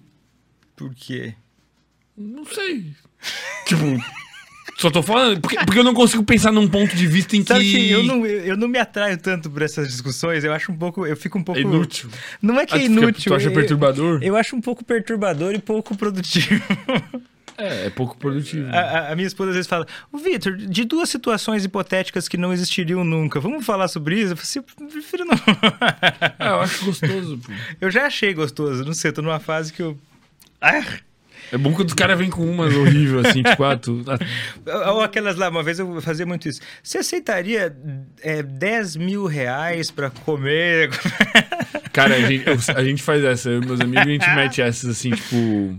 Por 0.76 0.92
quê? 0.94 1.34
Não 2.16 2.44
sei. 2.44 2.92
tipo, 3.66 3.84
só 4.76 4.90
tô 4.90 5.02
falando. 5.02 5.40
Porque, 5.40 5.56
porque 5.56 5.78
eu 5.78 5.84
não 5.84 5.94
consigo 5.94 6.22
pensar 6.24 6.50
num 6.52 6.68
ponto 6.68 6.94
de 6.96 7.06
vista 7.06 7.36
em 7.36 7.42
que. 7.42 7.48
Sabe 7.48 7.70
que 7.70 7.90
eu 7.90 8.02
não, 8.02 8.26
eu, 8.26 8.40
eu 8.44 8.56
não 8.56 8.68
me 8.68 8.78
atraio 8.78 9.16
tanto 9.18 9.50
por 9.50 9.62
essas 9.62 9.88
discussões, 9.88 10.44
eu 10.44 10.52
acho 10.52 10.70
um 10.72 10.76
pouco. 10.76 11.06
Eu 11.06 11.16
fico 11.16 11.38
um 11.38 11.42
pouco. 11.42 11.58
É 11.58 11.62
inútil. 11.62 12.08
Não 12.42 12.58
é 12.58 12.66
que 12.66 12.74
Ah, 12.74 12.78
é 12.78 12.84
inútil. 12.84 13.32
tu 13.32 13.34
acha 13.34 13.48
eu- 13.48 13.52
perturbador? 13.52 14.20
Eu 14.22 14.36
acho 14.36 14.54
um 14.56 14.60
pouco 14.60 14.84
perturbador 14.84 15.54
e 15.54 15.58
pouco 15.58 15.96
produtivo. 15.96 16.62
É, 17.56 17.86
é 17.86 17.90
pouco 17.90 18.16
produtivo. 18.16 18.66
A, 18.72 18.80
a- 18.80 19.12
a 19.12 19.14
minha 19.14 19.28
esposa 19.28 19.50
às 19.50 19.54
vezes 19.54 19.68
fala: 19.68 19.86
Vitor, 20.12 20.56
de 20.56 20.84
duas 20.84 21.08
situações 21.08 21.64
hipotéticas 21.64 22.26
que 22.26 22.36
não 22.36 22.52
existiriam 22.52 23.04
nunca, 23.04 23.38
vamos 23.38 23.64
falar 23.64 23.86
sobre 23.86 24.16
isso? 24.20 24.32
Eu 24.32 24.36
falo 24.36 24.42
assim, 24.42 24.58
eu 24.80 24.88
prefiro 24.88 25.24
não. 25.24 25.36
Ah, 26.40 26.48
eu 26.48 26.60
acho 26.62 26.84
gostoso, 26.84 27.38
pô. 27.38 27.52
eu 27.80 27.92
já 27.92 28.06
achei 28.06 28.34
gostoso, 28.34 28.84
não 28.84 28.92
sei, 28.92 29.10
eu 29.10 29.14
tô 29.14 29.22
numa 29.22 29.38
fase 29.38 29.72
que 29.72 29.80
eu. 29.82 29.96
Ah! 30.60 30.82
É 31.54 31.56
bom 31.56 31.72
quando 31.72 31.86
os 31.86 31.94
caras 31.94 32.18
vêm 32.18 32.28
com 32.28 32.44
umas 32.44 32.74
horríveis, 32.74 33.26
assim, 33.26 33.40
tipo, 33.40 33.62
ah, 33.62 33.76
tu. 33.76 34.04
ah, 34.08 34.90
Ou 34.90 35.02
aquelas 35.02 35.36
lá, 35.36 35.48
uma 35.48 35.62
vez 35.62 35.78
eu 35.78 36.02
fazia 36.02 36.26
muito 36.26 36.48
isso. 36.48 36.60
Você 36.82 36.98
aceitaria 36.98 37.72
é, 38.20 38.42
10 38.42 38.96
mil 38.96 39.24
reais 39.24 39.88
pra 39.88 40.10
comer? 40.10 40.90
Cara, 41.94 42.16
a 42.16 42.20
gente, 42.22 42.44
a 42.74 42.82
gente 42.82 43.00
faz 43.04 43.22
essa, 43.22 43.50
eu 43.50 43.62
e 43.62 43.66
meus 43.66 43.80
amigos, 43.80 44.02
a 44.04 44.08
gente 44.08 44.34
mete 44.34 44.60
essas 44.60 44.90
assim, 44.90 45.12
tipo. 45.12 45.78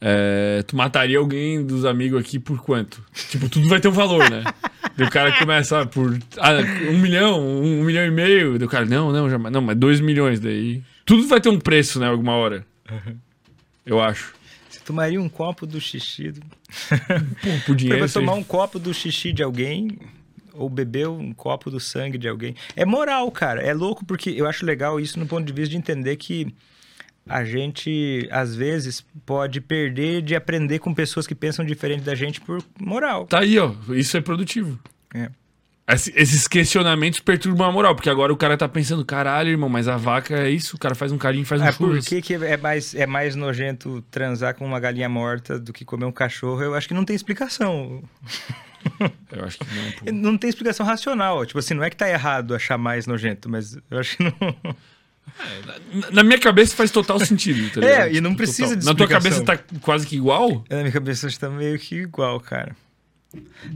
é, 0.00 0.64
tu 0.66 0.76
mataria 0.76 1.18
alguém 1.18 1.64
dos 1.64 1.84
amigos 1.84 2.20
aqui 2.20 2.40
por 2.40 2.60
quanto? 2.60 3.00
Tipo, 3.30 3.48
tudo 3.48 3.68
vai 3.68 3.78
ter 3.78 3.86
um 3.86 3.92
valor, 3.92 4.28
né? 4.28 4.42
O 4.98 5.08
cara 5.08 5.38
começa 5.38 5.82
ah, 5.82 5.86
por 5.86 6.18
ah, 6.38 6.56
um 6.90 6.98
milhão, 6.98 7.40
um, 7.40 7.80
um 7.80 7.84
milhão 7.84 8.04
e 8.04 8.10
meio. 8.10 8.56
O 8.56 8.68
cara, 8.68 8.86
não, 8.86 9.12
não, 9.12 9.30
jamais. 9.30 9.52
Não, 9.52 9.60
mas 9.60 9.76
dois 9.76 10.00
milhões 10.00 10.40
daí. 10.40 10.82
Tudo 11.04 11.28
vai 11.28 11.40
ter 11.40 11.48
um 11.48 11.60
preço, 11.60 12.00
né? 12.00 12.08
Alguma 12.08 12.32
hora. 12.32 12.66
Eu 13.86 14.00
acho. 14.00 14.34
Você 14.68 14.80
tomaria 14.80 15.20
um 15.20 15.28
copo 15.28 15.64
do 15.66 15.80
xixi? 15.80 16.32
Do... 16.32 16.40
Por 17.64 17.74
Você 17.74 17.74
dinheiro. 17.74 18.04
aí- 18.04 18.10
tomar 18.10 18.34
um 18.34 18.42
copo 18.42 18.78
do 18.78 18.92
xixi 18.92 19.32
de 19.32 19.42
alguém 19.42 19.96
ou 20.52 20.68
beber 20.68 21.08
um 21.08 21.32
copo 21.32 21.70
do 21.70 21.78
sangue 21.78 22.18
de 22.18 22.26
alguém. 22.28 22.54
É 22.74 22.84
moral, 22.84 23.30
cara. 23.30 23.62
É 23.62 23.72
louco 23.72 24.04
porque 24.04 24.30
eu 24.30 24.46
acho 24.46 24.64
legal 24.66 24.98
isso 24.98 25.18
no 25.18 25.26
ponto 25.26 25.44
de 25.46 25.52
vista 25.52 25.70
de 25.70 25.76
entender 25.76 26.16
que 26.16 26.52
a 27.28 27.44
gente, 27.44 28.26
às 28.30 28.54
vezes, 28.54 29.04
pode 29.24 29.60
perder 29.60 30.22
de 30.22 30.34
aprender 30.34 30.78
com 30.78 30.94
pessoas 30.94 31.26
que 31.26 31.34
pensam 31.34 31.64
diferente 31.64 32.02
da 32.02 32.14
gente 32.14 32.40
por 32.40 32.62
moral. 32.80 33.26
Tá 33.26 33.40
aí, 33.40 33.58
ó. 33.58 33.72
Isso 33.90 34.16
é 34.16 34.20
produtivo. 34.20 34.78
É. 35.14 35.28
Esse- 35.88 36.12
Esses 36.16 36.48
questionamentos 36.48 37.20
perturbam 37.20 37.68
a 37.68 37.70
moral, 37.72 37.94
porque 37.94 38.10
agora 38.10 38.32
o 38.32 38.36
cara 38.36 38.56
tá 38.56 38.68
pensando, 38.68 39.04
caralho, 39.04 39.50
irmão, 39.50 39.68
mas 39.68 39.86
a 39.86 39.96
vaca 39.96 40.34
é 40.36 40.50
isso, 40.50 40.74
o 40.74 40.78
cara 40.78 40.94
faz 40.96 41.12
um 41.12 41.18
carinho, 41.18 41.44
faz 41.46 41.60
um 41.62 41.64
por 41.66 41.72
churras. 41.74 42.04
que, 42.06 42.20
que 42.20 42.34
é, 42.34 42.56
mais, 42.56 42.94
é 42.94 43.06
mais 43.06 43.36
nojento 43.36 44.02
transar 44.10 44.54
com 44.56 44.64
uma 44.66 44.80
galinha 44.80 45.08
morta 45.08 45.58
do 45.60 45.72
que 45.72 45.84
comer 45.84 46.04
um 46.04 46.10
cachorro? 46.12 46.60
Eu 46.60 46.74
acho 46.74 46.88
que 46.88 46.94
não 46.94 47.04
tem 47.04 47.14
explicação. 47.14 48.02
Eu 49.32 49.44
acho 49.44 49.58
que 49.58 49.64
não, 49.74 49.92
pô. 49.92 50.12
Não 50.12 50.38
tem 50.38 50.48
explicação 50.48 50.86
racional. 50.86 51.44
Tipo 51.44 51.58
assim, 51.58 51.74
não 51.74 51.82
é 51.82 51.90
que 51.90 51.96
tá 51.96 52.08
errado 52.08 52.54
achar 52.54 52.78
mais 52.78 53.04
nojento, 53.04 53.48
mas 53.48 53.76
eu 53.90 53.98
acho 53.98 54.16
que 54.16 54.22
não. 54.22 54.32
Na- 55.92 56.10
Na 56.12 56.22
minha 56.22 56.38
cabeça 56.38 56.76
faz 56.76 56.90
total 56.92 57.18
sentido, 57.18 57.68
tá 57.80 57.80
É, 57.86 58.12
e 58.12 58.20
não 58.20 58.30
Tipo, 58.30 58.36
precisa 58.38 58.68
total. 58.68 58.78
de 58.80 58.86
Na 58.86 58.94
tua 58.94 59.04
explicação. 59.06 59.44
cabeça 59.44 59.64
tá 59.64 59.78
quase 59.80 60.06
que 60.06 60.14
igual? 60.16 60.64
Na 60.70 60.76
minha 60.78 60.92
cabeça 60.92 61.26
está 61.26 61.50
meio 61.50 61.76
que 61.80 61.96
igual, 61.96 62.38
cara. 62.38 62.76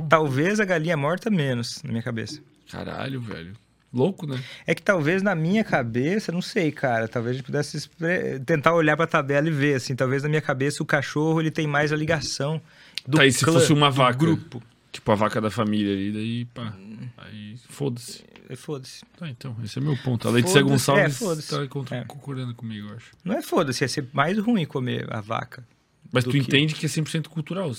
Talvez 0.08 0.60
a 0.60 0.64
galinha 0.64 0.96
morta 0.96 1.30
menos, 1.30 1.82
na 1.82 1.90
minha 1.90 2.02
cabeça. 2.02 2.40
Caralho, 2.70 3.20
velho. 3.20 3.52
Louco, 3.92 4.24
né? 4.26 4.40
É 4.66 4.72
que 4.74 4.82
talvez 4.82 5.20
na 5.20 5.34
minha 5.34 5.64
cabeça, 5.64 6.30
não 6.30 6.40
sei, 6.40 6.70
cara, 6.70 7.08
talvez 7.08 7.34
a 7.34 7.36
gente 7.38 7.46
pudesse 7.46 7.76
expre- 7.76 8.38
tentar 8.46 8.72
olhar 8.72 8.96
pra 8.96 9.06
tabela 9.06 9.48
e 9.48 9.50
ver, 9.50 9.74
assim, 9.74 9.96
talvez 9.96 10.22
na 10.22 10.28
minha 10.28 10.40
cabeça 10.40 10.80
o 10.82 10.86
cachorro 10.86 11.40
ele 11.40 11.50
tem 11.50 11.66
mais 11.66 11.92
a 11.92 11.96
ligação 11.96 12.60
do 13.06 13.16
tá, 13.18 13.26
e 13.26 13.32
se 13.32 13.44
clã, 13.44 13.54
fosse 13.54 13.72
uma 13.72 13.90
vaca? 13.90 14.16
grupo. 14.16 14.62
Tipo 14.92 15.10
a 15.12 15.14
vaca 15.16 15.40
da 15.40 15.50
família 15.50 15.92
ali, 15.92 16.12
daí 16.12 16.44
pá. 16.46 16.72
Aí 17.18 17.56
foda-se. 17.68 18.24
É, 18.48 18.56
Foda-se. 18.56 19.04
Tá, 19.16 19.28
então, 19.28 19.56
esse 19.64 19.78
é 19.78 19.82
meu 19.82 19.96
ponto. 19.98 20.26
A 20.26 20.30
Letícia 20.32 20.60
Foda-se, 20.60 20.90
Gonçalves 20.90 21.52
é, 21.52 21.58
tá 21.60 21.66
contra- 21.68 21.96
É. 21.98 22.04
concordando 22.04 22.52
comigo, 22.54 22.88
eu 22.88 22.96
acho. 22.96 23.12
Não 23.24 23.36
é 23.36 23.42
foda-se, 23.42 23.84
ia 23.84 23.88
ser 23.88 24.08
mais 24.12 24.36
ruim 24.38 24.64
comer 24.64 25.06
a 25.12 25.20
vaca. 25.20 25.64
Mas 26.12 26.24
tu 26.24 26.30
que- 26.30 26.38
entende 26.38 26.74
que 26.74 26.84
é 26.86 26.88
100% 26.88 27.28
cultural. 27.28 27.70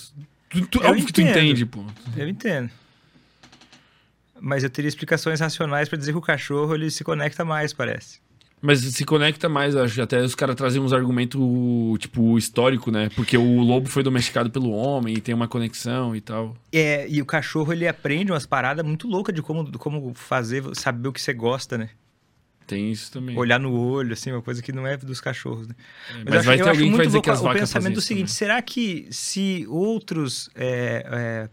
Tu, 0.51 0.65
tu, 0.67 0.83
óbvio 0.83 1.05
que 1.05 1.13
tu 1.13 1.21
entende, 1.21 1.65
pô. 1.65 1.83
Eu 2.15 2.27
entendo. 2.27 2.69
Mas 4.39 4.63
eu 4.63 4.69
teria 4.69 4.89
explicações 4.89 5.39
racionais 5.39 5.88
pra 5.88 5.97
dizer 5.97 6.11
que 6.11 6.17
o 6.17 6.21
cachorro 6.21 6.73
ele 6.73 6.89
se 6.89 7.03
conecta 7.03 7.45
mais, 7.45 7.73
parece. 7.73 8.19
Mas 8.61 8.80
se 8.80 9.05
conecta 9.05 9.49
mais, 9.49 9.75
acho. 9.75 10.01
Até 10.01 10.21
os 10.21 10.35
caras 10.35 10.55
trazem 10.55 10.81
uns 10.81 10.93
argumentos, 10.93 11.41
tipo, 11.99 12.38
histórico, 12.38 12.91
né? 12.91 13.09
Porque 13.15 13.35
o 13.35 13.61
lobo 13.61 13.89
foi 13.89 14.03
domesticado 14.03 14.51
pelo 14.51 14.71
homem 14.71 15.15
e 15.15 15.21
tem 15.21 15.33
uma 15.33 15.47
conexão 15.47 16.15
e 16.15 16.21
tal. 16.21 16.55
É, 16.71 17.07
e 17.09 17.21
o 17.21 17.25
cachorro 17.25 17.73
ele 17.73 17.88
aprende 17.88 18.31
umas 18.31 18.45
paradas 18.45 18.85
muito 18.85 19.07
loucas 19.07 19.33
de 19.33 19.41
como, 19.41 19.69
de 19.69 19.77
como 19.80 20.13
fazer, 20.13 20.63
saber 20.75 21.07
o 21.07 21.13
que 21.13 21.21
você 21.21 21.33
gosta, 21.33 21.77
né? 21.77 21.89
Tem 22.72 22.90
isso 22.91 23.11
também. 23.11 23.38
Olhar 23.38 23.59
no 23.59 23.74
olho, 23.77 24.14
assim, 24.14 24.32
uma 24.32 24.41
coisa 24.41 24.61
que 24.61 24.72
não 24.72 24.88
é 24.88 24.95
dos 24.95 25.19
cachorros, 25.19 25.67
né? 25.67 25.75
É, 26.09 26.14
Mas, 26.14 26.24
mas 26.24 26.33
eu 26.33 26.40
acho, 26.40 26.45
vai 26.48 26.58
ter 26.58 26.69
alguém 26.69 26.91
que 26.91 26.98
vai 26.98 27.06
dizer 27.06 27.17
louco 27.17 27.24
que 27.25 27.30
as 27.30 27.40
o 27.40 27.43
vacas 27.43 27.59
pensamento 27.61 27.83
fazem 27.83 27.93
do 27.93 28.00
isso 28.00 28.08
seguinte: 28.08 28.27
também. 28.27 28.33
será 28.35 28.61
que 28.61 29.08
se 29.11 29.66
outros 29.67 30.50
é, 30.56 31.06
é, 31.11 31.50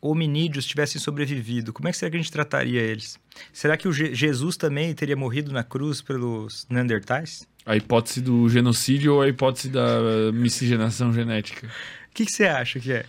hominídeos 0.00 0.66
tivessem 0.66 1.00
sobrevivido, 1.00 1.72
como 1.72 1.88
é 1.88 1.92
que 1.92 1.96
será 1.98 2.10
que 2.10 2.16
a 2.16 2.20
gente 2.20 2.30
trataria 2.30 2.80
eles? 2.82 3.18
Será 3.52 3.76
que 3.76 3.88
o 3.88 3.92
Je- 3.92 4.14
Jesus 4.14 4.56
também 4.56 4.94
teria 4.94 5.16
morrido 5.16 5.52
na 5.52 5.64
cruz 5.64 6.02
pelos 6.02 6.66
Neandertais? 6.68 7.46
A 7.64 7.74
hipótese 7.76 8.20
do 8.20 8.48
genocídio 8.48 9.14
ou 9.14 9.22
a 9.22 9.28
hipótese 9.28 9.68
da 9.70 10.30
miscigenação 10.32 11.12
genética? 11.12 11.66
O 11.66 12.14
que, 12.14 12.24
que 12.26 12.30
você 12.32 12.44
acha 12.44 12.78
que 12.78 12.92
é? 12.92 13.04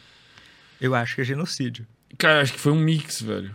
Eu 0.82 0.96
acho 0.96 1.16
que 1.16 1.22
é 1.22 1.24
genocídio. 1.24 1.86
Cara, 2.18 2.42
acho 2.42 2.54
que 2.54 2.60
foi 2.60 2.72
um 2.72 2.80
mix, 2.80 3.22
velho. 3.22 3.54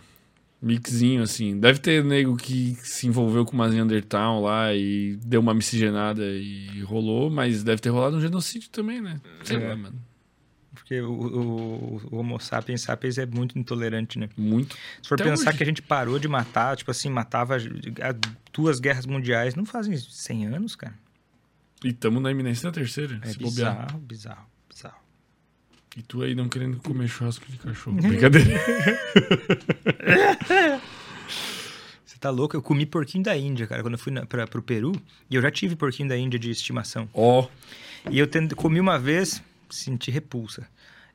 Mixinho, 0.62 1.22
assim. 1.22 1.58
Deve 1.58 1.80
ter 1.80 2.04
nego 2.04 2.36
que 2.36 2.76
se 2.82 3.06
envolveu 3.08 3.44
com 3.44 3.52
uma 3.52 3.68
Neandertal 3.68 4.40
lá 4.40 4.72
e 4.72 5.16
deu 5.24 5.40
uma 5.40 5.52
miscigenada 5.52 6.22
e 6.24 6.80
rolou, 6.82 7.28
mas 7.28 7.64
deve 7.64 7.80
ter 7.82 7.88
rolado 7.90 8.16
um 8.16 8.20
genocídio 8.20 8.70
também, 8.70 9.00
né? 9.00 9.20
Sei 9.42 9.56
É. 9.56 9.68
lá, 9.68 9.76
mano. 9.76 9.98
Porque 10.74 11.00
o, 11.00 11.10
o- 11.12 12.00
o 12.10 12.16
Homo 12.16 12.38
sapiens 12.40 12.80
sapiens 12.82 13.18
é 13.18 13.26
muito 13.26 13.58
intolerante, 13.58 14.18
né? 14.18 14.28
Muito. 14.36 14.76
Se 15.02 15.08
for 15.08 15.14
Até 15.20 15.24
pensar 15.30 15.48
hoje. 15.50 15.58
que 15.58 15.62
a 15.64 15.66
gente 15.66 15.82
parou 15.82 16.18
de 16.18 16.28
matar, 16.28 16.76
tipo 16.76 16.90
assim, 16.90 17.10
matava 17.10 17.56
duas 18.52 18.78
guerras 18.80 19.04
mundiais, 19.04 19.54
não 19.54 19.64
fazem 19.66 19.96
100 19.96 20.46
anos, 20.46 20.76
cara. 20.76 20.94
E 21.84 21.92
tamo 21.92 22.20
na 22.20 22.30
iminência 22.30 22.68
da 22.68 22.72
terceira. 22.72 23.16
É 23.22 23.32
bobear. 23.34 23.40
bizarro, 23.40 23.98
bizarro, 23.98 23.98
bizarro. 24.00 24.46
E 25.96 26.02
tu 26.02 26.22
aí 26.22 26.34
não 26.34 26.48
querendo 26.48 26.78
comer 26.78 27.08
churrasco 27.08 27.44
de 27.50 27.58
cachorro. 27.58 27.96
Brincadeira. 28.00 28.50
Você 32.04 32.18
tá 32.18 32.30
louco? 32.30 32.56
Eu 32.56 32.62
comi 32.62 32.86
porquinho 32.86 33.24
da 33.24 33.36
Índia, 33.36 33.66
cara, 33.66 33.82
quando 33.82 33.94
eu 33.94 33.98
fui 33.98 34.12
na, 34.12 34.24
pra, 34.24 34.46
pro 34.46 34.62
Peru. 34.62 34.92
E 35.28 35.34
eu 35.34 35.42
já 35.42 35.50
tive 35.50 35.76
porquinho 35.76 36.08
da 36.08 36.16
Índia 36.16 36.38
de 36.38 36.50
estimação. 36.50 37.08
Ó, 37.12 37.46
E 38.10 38.18
eu 38.18 38.28
comi 38.56 38.80
uma 38.80 38.98
vez, 38.98 39.42
senti 39.68 40.10
repulsa. 40.10 40.66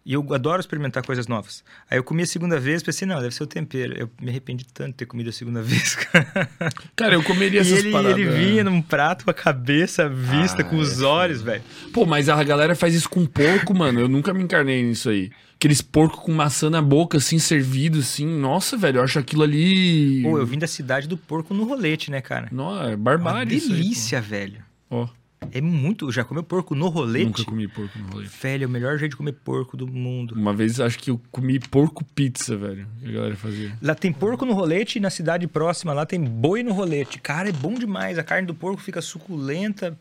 E 0.09 0.13
eu 0.13 0.25
adoro 0.33 0.57
experimentar 0.61 1.05
coisas 1.05 1.27
novas. 1.27 1.65
Aí 1.91 1.97
eu 1.97 2.03
comi 2.03 2.23
a 2.23 2.25
segunda 2.25 2.57
vez, 2.57 2.81
pensei, 2.81 3.05
não, 3.05 3.19
deve 3.19 3.35
ser 3.35 3.43
o 3.43 3.45
tempero. 3.45 3.93
Eu 3.99 4.09
me 4.21 4.29
arrependi 4.29 4.65
tanto 4.73 4.87
de 4.91 4.93
ter 4.93 5.05
comido 5.05 5.29
a 5.29 5.33
segunda 5.33 5.61
vez, 5.61 5.95
cara. 5.95 6.49
cara, 6.95 7.13
eu 7.15 7.21
comeria 7.23 7.59
E 7.59 7.61
essas 7.61 7.79
ele, 7.79 7.91
paradas. 7.91 8.17
ele 8.17 8.29
vinha 8.29 8.63
num 8.63 8.81
prato 8.81 9.25
com 9.25 9.31
a 9.31 9.33
cabeça 9.33 10.07
vista, 10.07 10.61
Ah, 10.61 10.63
com 10.63 10.77
os 10.77 11.01
é 11.01 11.05
olhos, 11.05 11.41
velho. 11.41 11.61
Pô, 11.91 12.05
mas 12.05 12.29
a 12.29 12.41
galera 12.41 12.73
faz 12.73 12.95
isso 12.95 13.09
com 13.09 13.25
porco, 13.25 13.75
mano. 13.75 13.99
Eu 13.99 14.07
nunca 14.07 14.33
me 14.33 14.41
encarnei 14.41 14.81
nisso 14.81 15.09
aí. 15.09 15.29
Aqueles 15.55 15.81
porco 15.81 16.21
com 16.21 16.31
maçã 16.31 16.69
na 16.69 16.81
boca, 16.81 17.17
assim, 17.17 17.37
servido, 17.37 17.99
assim. 17.99 18.25
Nossa, 18.25 18.77
velho, 18.77 18.99
eu 18.99 19.03
acho 19.03 19.19
aquilo 19.19 19.43
ali. 19.43 20.21
Pô, 20.23 20.37
eu 20.37 20.45
vim 20.45 20.57
da 20.57 20.67
cidade 20.67 21.05
do 21.07 21.17
porco 21.17 21.53
no 21.53 21.65
rolete, 21.65 22.09
né, 22.09 22.21
cara? 22.21 22.47
Não, 22.49 22.81
é 22.81 22.89
Uma 22.89 22.97
barbárie 22.97 23.55
aí, 23.55 23.59
delícia, 23.59 24.21
velho. 24.21 24.59
pô. 24.87 25.01
Ó, 25.01 25.09
É 25.51 25.61
muito. 25.61 26.11
Já 26.11 26.23
comeu 26.23 26.43
porco 26.43 26.73
no 26.73 26.87
rolete? 26.89 27.25
nunca 27.25 27.43
comi 27.45 27.67
porco 27.67 27.97
no 27.99 28.07
rolê. 28.07 28.25
Velho, 28.25 28.63
é 28.63 28.67
o 28.67 28.69
melhor 28.69 28.97
jeito 28.97 29.11
de 29.11 29.17
comer 29.17 29.33
porco 29.33 29.77
do 29.77 29.87
mundo. 29.87 30.33
Uma 30.35 30.53
vez 30.53 30.79
acho 30.79 30.97
que 30.97 31.11
eu 31.11 31.21
comi 31.31 31.59
porco 31.59 32.03
pizza, 32.03 32.57
velho. 32.57 32.87
A 33.05 33.11
galera 33.11 33.35
fazia. 33.35 33.77
Lá 33.81 33.93
tem 33.95 34.11
porco 34.11 34.45
no 34.45 34.53
rolete 34.53 34.97
e 34.97 35.01
na 35.01 35.09
cidade 35.09 35.45
próxima 35.47 35.93
lá 35.93 36.05
tem 36.05 36.19
boi 36.19 36.63
no 36.63 36.73
rolete. 36.73 37.19
Cara, 37.19 37.49
é 37.49 37.51
bom 37.51 37.75
demais. 37.75 38.17
A 38.17 38.23
carne 38.23 38.47
do 38.47 38.53
porco 38.55 38.81
fica 38.81 39.01
suculenta. 39.01 39.97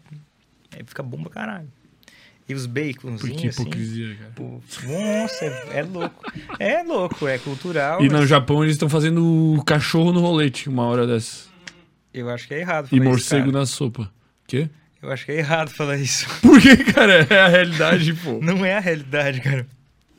É, 0.75 0.83
fica 0.85 1.03
bom 1.03 1.21
pra 1.23 1.31
caralho. 1.31 1.69
E 2.49 2.55
os 2.55 2.65
baconzinhos, 2.65 3.41
que 3.41 3.49
assim. 3.49 3.63
hipocrisia, 3.63 4.15
cara. 4.15 4.33
Pô, 4.37 4.61
nossa, 4.85 5.45
é, 5.45 5.79
é 5.79 5.83
louco. 5.83 6.33
É 6.61 6.83
louco, 6.83 7.27
é 7.29 7.39
cultural. 7.39 8.01
E 8.01 8.09
mas 8.09 8.21
no 8.21 8.27
Japão 8.27 8.63
eles 8.63 8.77
estão 8.77 8.89
fazendo 8.89 9.61
cachorro 9.67 10.13
no 10.13 10.21
rolete 10.21 10.69
uma 10.69 10.85
hora 10.85 11.07
dessa. 11.07 11.49
Eu 12.15 12.31
acho 12.31 12.47
que 12.49 12.55
é 12.55 12.61
errado 12.61 12.89
E 12.93 12.97
isso, 12.97 13.05
morcego 13.05 13.47
cara. 13.47 13.59
na 13.59 13.67
sopa. 13.67 14.11
Quê? 14.47 14.71
Eu 15.07 15.13
acho 15.13 15.25
que 15.25 15.33
é 15.33 15.37
errado 15.39 15.71
falar 15.71 15.97
isso. 15.97 16.27
Por 16.43 16.61
que, 16.61 16.77
cara? 16.93 17.27
É 17.31 17.41
a 17.41 17.49
realidade, 17.49 18.13
pô. 18.15 18.39
Não 18.43 18.65
é 18.65 18.77
a 18.77 18.81
realidade, 18.81 19.41
cara. 19.41 19.67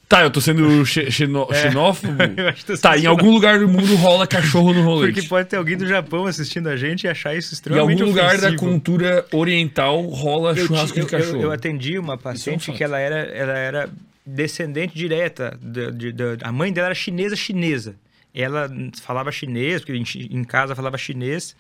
Tá, 0.09 0.22
eu 0.24 0.32
tô 0.32 0.40
sendo 0.40 0.85
xe- 0.85 1.11
xeno- 1.11 1.48
É. 1.51 1.64
xenófobo. 1.64 2.14
Eu 2.38 2.48
acho 2.48 2.66
que 2.66 2.72
tô 2.72 2.77
Tá, 2.77 2.98
em 2.98 3.06
algum 3.06 3.30
lugar 3.30 3.59
do 3.59 3.67
mundo 3.67 3.93
rola 3.98 4.25
cachorro 4.25 4.74
no 4.74 4.82
rolete. 4.82 5.14
Porque 5.16 5.27
pode 5.27 5.49
ter 5.49 5.57
alguém 5.57 5.75
do 5.75 5.85
Japão 5.85 6.25
assistindo 6.25 6.69
a 6.69 6.77
gente 6.77 7.03
e 7.03 7.09
achar 7.09 7.35
isso 7.35 7.51
Em 7.51 7.56
extremamente 7.56 8.01
algum 8.01 8.14
lugar 8.14 8.38
da 8.38 8.48
ofensivo. 8.48 8.57
cultura 8.57 9.25
oriental 9.33 10.01
rola 10.03 10.51
eu, 10.57 10.66
churrasco 10.66 10.98
eu, 10.98 11.03
de 11.03 11.11
cachorro. 11.11 11.35
eu, 11.35 11.41
eu 11.41 11.51
atendi 11.51 11.99
uma 11.99 12.14
Isso 12.14 12.19
é 12.25 12.30
um 12.30 12.33
paciente 12.56 12.72
que 12.72 12.82
ela 12.85 12.98
era, 12.98 13.17
ela 13.17 13.57
era 13.57 13.90
descendente 14.25 14.95
direta. 14.95 15.59
da- 15.61 15.90
de- 15.91 16.14
da- 16.14 16.38
a 16.41 16.51
mãe 16.53 16.72
dela 16.72 16.88
era 16.88 16.95
chinesa 16.95 17.35
chinesa. 17.35 17.95
Ela 18.33 18.69
falava 19.01 19.30
chinês, 19.30 19.82
porque 19.83 19.91
em, 19.93 20.06
em 20.40 20.43
casa 20.45 20.74
falava 20.74 20.98
chinês. 20.98 21.53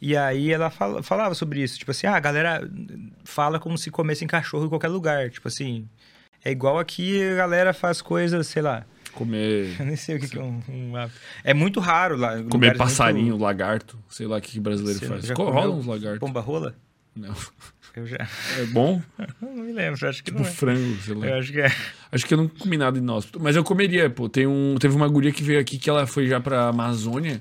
E 0.00 0.16
aí 0.16 0.52
ela 0.52 0.68
fala- 0.70 1.02
falava 1.02 1.34
sobre 1.34 1.62
isso. 1.62 1.78
Tipo 1.78 1.90
assim, 1.90 2.06
ah, 2.06 2.16
a 2.16 2.20
galera 2.20 2.68
fala 3.24 3.58
como 3.58 3.78
se 3.78 3.90
comessem 3.90 4.28
cachorro 4.28 4.66
em 4.66 4.68
qualquer 4.68 4.88
lugar. 4.88 5.30
Tipo 5.30 5.48
assim, 5.48 5.88
é 6.44 6.50
igual 6.50 6.78
aqui 6.78 7.22
a 7.30 7.34
galera 7.36 7.72
faz 7.72 8.02
coisas, 8.02 8.46
sei 8.46 8.62
lá. 8.62 8.84
Comer, 9.12 9.74
Eu 9.80 9.86
nem 9.86 9.96
sei 9.96 10.16
o 10.16 10.20
que, 10.20 10.28
que 10.28 10.38
é 10.38 10.42
um, 10.42 10.60
um. 10.68 10.92
É 11.42 11.54
muito 11.54 11.80
raro 11.80 12.16
lá. 12.16 12.42
comer 12.44 12.76
passarinho, 12.76 13.30
muito- 13.30 13.42
lagarto. 13.42 13.98
Sei 14.10 14.26
lá 14.26 14.36
o 14.36 14.40
que, 14.40 14.60
brasileiro 14.60 14.98
Você 14.98 15.06
faz. 15.08 15.30
rola 15.30 15.74
uns 15.74 15.86
lagartos. 15.86 16.20
Pomba 16.20 16.40
rola? 16.40 16.74
Não. 17.14 17.34
Eu 17.94 18.06
já. 18.06 18.28
É 18.58 18.64
bom? 18.66 19.00
Não 19.40 19.54
me 19.64 19.72
lembro, 19.72 20.06
acho 20.06 20.22
que 20.22 20.30
Tipo 20.30 20.42
não 20.42 20.46
é. 20.46 20.52
frango, 20.52 21.00
sei 21.00 21.14
lá. 21.14 21.26
Eu 21.28 21.38
acho 21.38 21.50
que 21.50 21.60
é. 21.62 21.72
Acho 22.12 22.26
que 22.26 22.34
eu 22.34 22.38
não 22.38 22.46
comi 22.46 22.76
nada 22.76 22.98
inóspito. 22.98 23.40
Mas 23.40 23.56
eu 23.56 23.64
comeria, 23.64 24.10
pô. 24.10 24.28
Tem 24.28 24.46
um, 24.46 24.74
teve 24.78 24.94
uma 24.94 25.08
guria 25.08 25.32
que 25.32 25.42
veio 25.42 25.58
aqui 25.58 25.78
que 25.78 25.88
ela 25.88 26.06
foi 26.06 26.26
já 26.26 26.38
pra 26.38 26.68
Amazônia. 26.68 27.38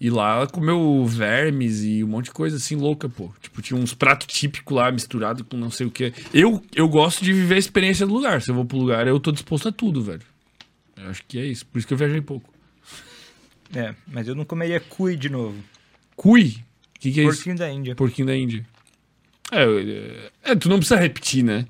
E 0.00 0.10
lá 0.10 0.36
ela 0.36 0.46
comeu 0.46 1.04
vermes 1.06 1.82
e 1.82 2.04
um 2.04 2.06
monte 2.06 2.26
de 2.26 2.30
coisa 2.30 2.56
assim 2.56 2.76
louca, 2.76 3.08
pô. 3.08 3.32
Tipo, 3.40 3.60
tinha 3.60 3.78
uns 3.78 3.94
pratos 3.94 4.28
típicos 4.28 4.76
lá 4.76 4.92
misturado 4.92 5.44
com 5.44 5.56
não 5.56 5.70
sei 5.70 5.86
o 5.86 5.90
que. 5.90 6.12
Eu, 6.32 6.62
eu 6.72 6.88
gosto 6.88 7.24
de 7.24 7.32
viver 7.32 7.56
a 7.56 7.58
experiência 7.58 8.06
do 8.06 8.14
lugar. 8.14 8.40
Se 8.40 8.50
eu 8.50 8.54
vou 8.54 8.64
pro 8.64 8.78
lugar, 8.78 9.08
eu 9.08 9.18
tô 9.18 9.32
disposto 9.32 9.68
a 9.68 9.72
tudo, 9.72 10.00
velho. 10.00 10.22
Eu 10.96 11.10
acho 11.10 11.24
que 11.26 11.38
é 11.38 11.44
isso. 11.44 11.66
Por 11.66 11.78
isso 11.78 11.88
que 11.88 11.94
eu 11.94 11.98
viajei 11.98 12.20
pouco. 12.20 12.48
É, 13.74 13.94
mas 14.06 14.28
eu 14.28 14.36
não 14.36 14.44
comeria 14.44 14.78
cui 14.78 15.16
de 15.16 15.28
novo. 15.28 15.56
Cui? 16.14 16.64
O 16.96 17.00
que, 17.00 17.12
que 17.12 17.20
é 17.20 17.24
isso? 17.24 17.34
Porquinho 17.34 17.56
da 17.56 17.70
Índia. 17.70 17.94
Porquinho 17.96 18.26
da 18.26 18.36
Índia. 18.36 18.66
É, 19.50 19.64
é, 19.64 20.52
é, 20.52 20.54
tu 20.54 20.68
não 20.68 20.78
precisa 20.78 20.98
repetir, 20.98 21.42
né? 21.42 21.66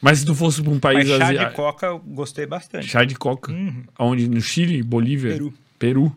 Mas 0.00 0.20
se 0.20 0.26
tu 0.26 0.34
fosse 0.34 0.62
pra 0.62 0.70
um 0.70 0.80
país 0.80 1.08
Mas 1.08 1.18
chá 1.18 1.26
asiático. 1.26 1.50
de 1.50 1.56
coca 1.56 1.86
eu 1.86 1.98
gostei 1.98 2.46
bastante. 2.46 2.86
Chá 2.86 3.04
de 3.04 3.14
coca. 3.14 3.52
Uhum. 3.52 3.84
Aonde? 3.96 4.28
No 4.28 4.40
Chile? 4.40 4.82
Bolívia? 4.82 5.32
Peru. 5.32 5.54
Peru. 5.78 6.16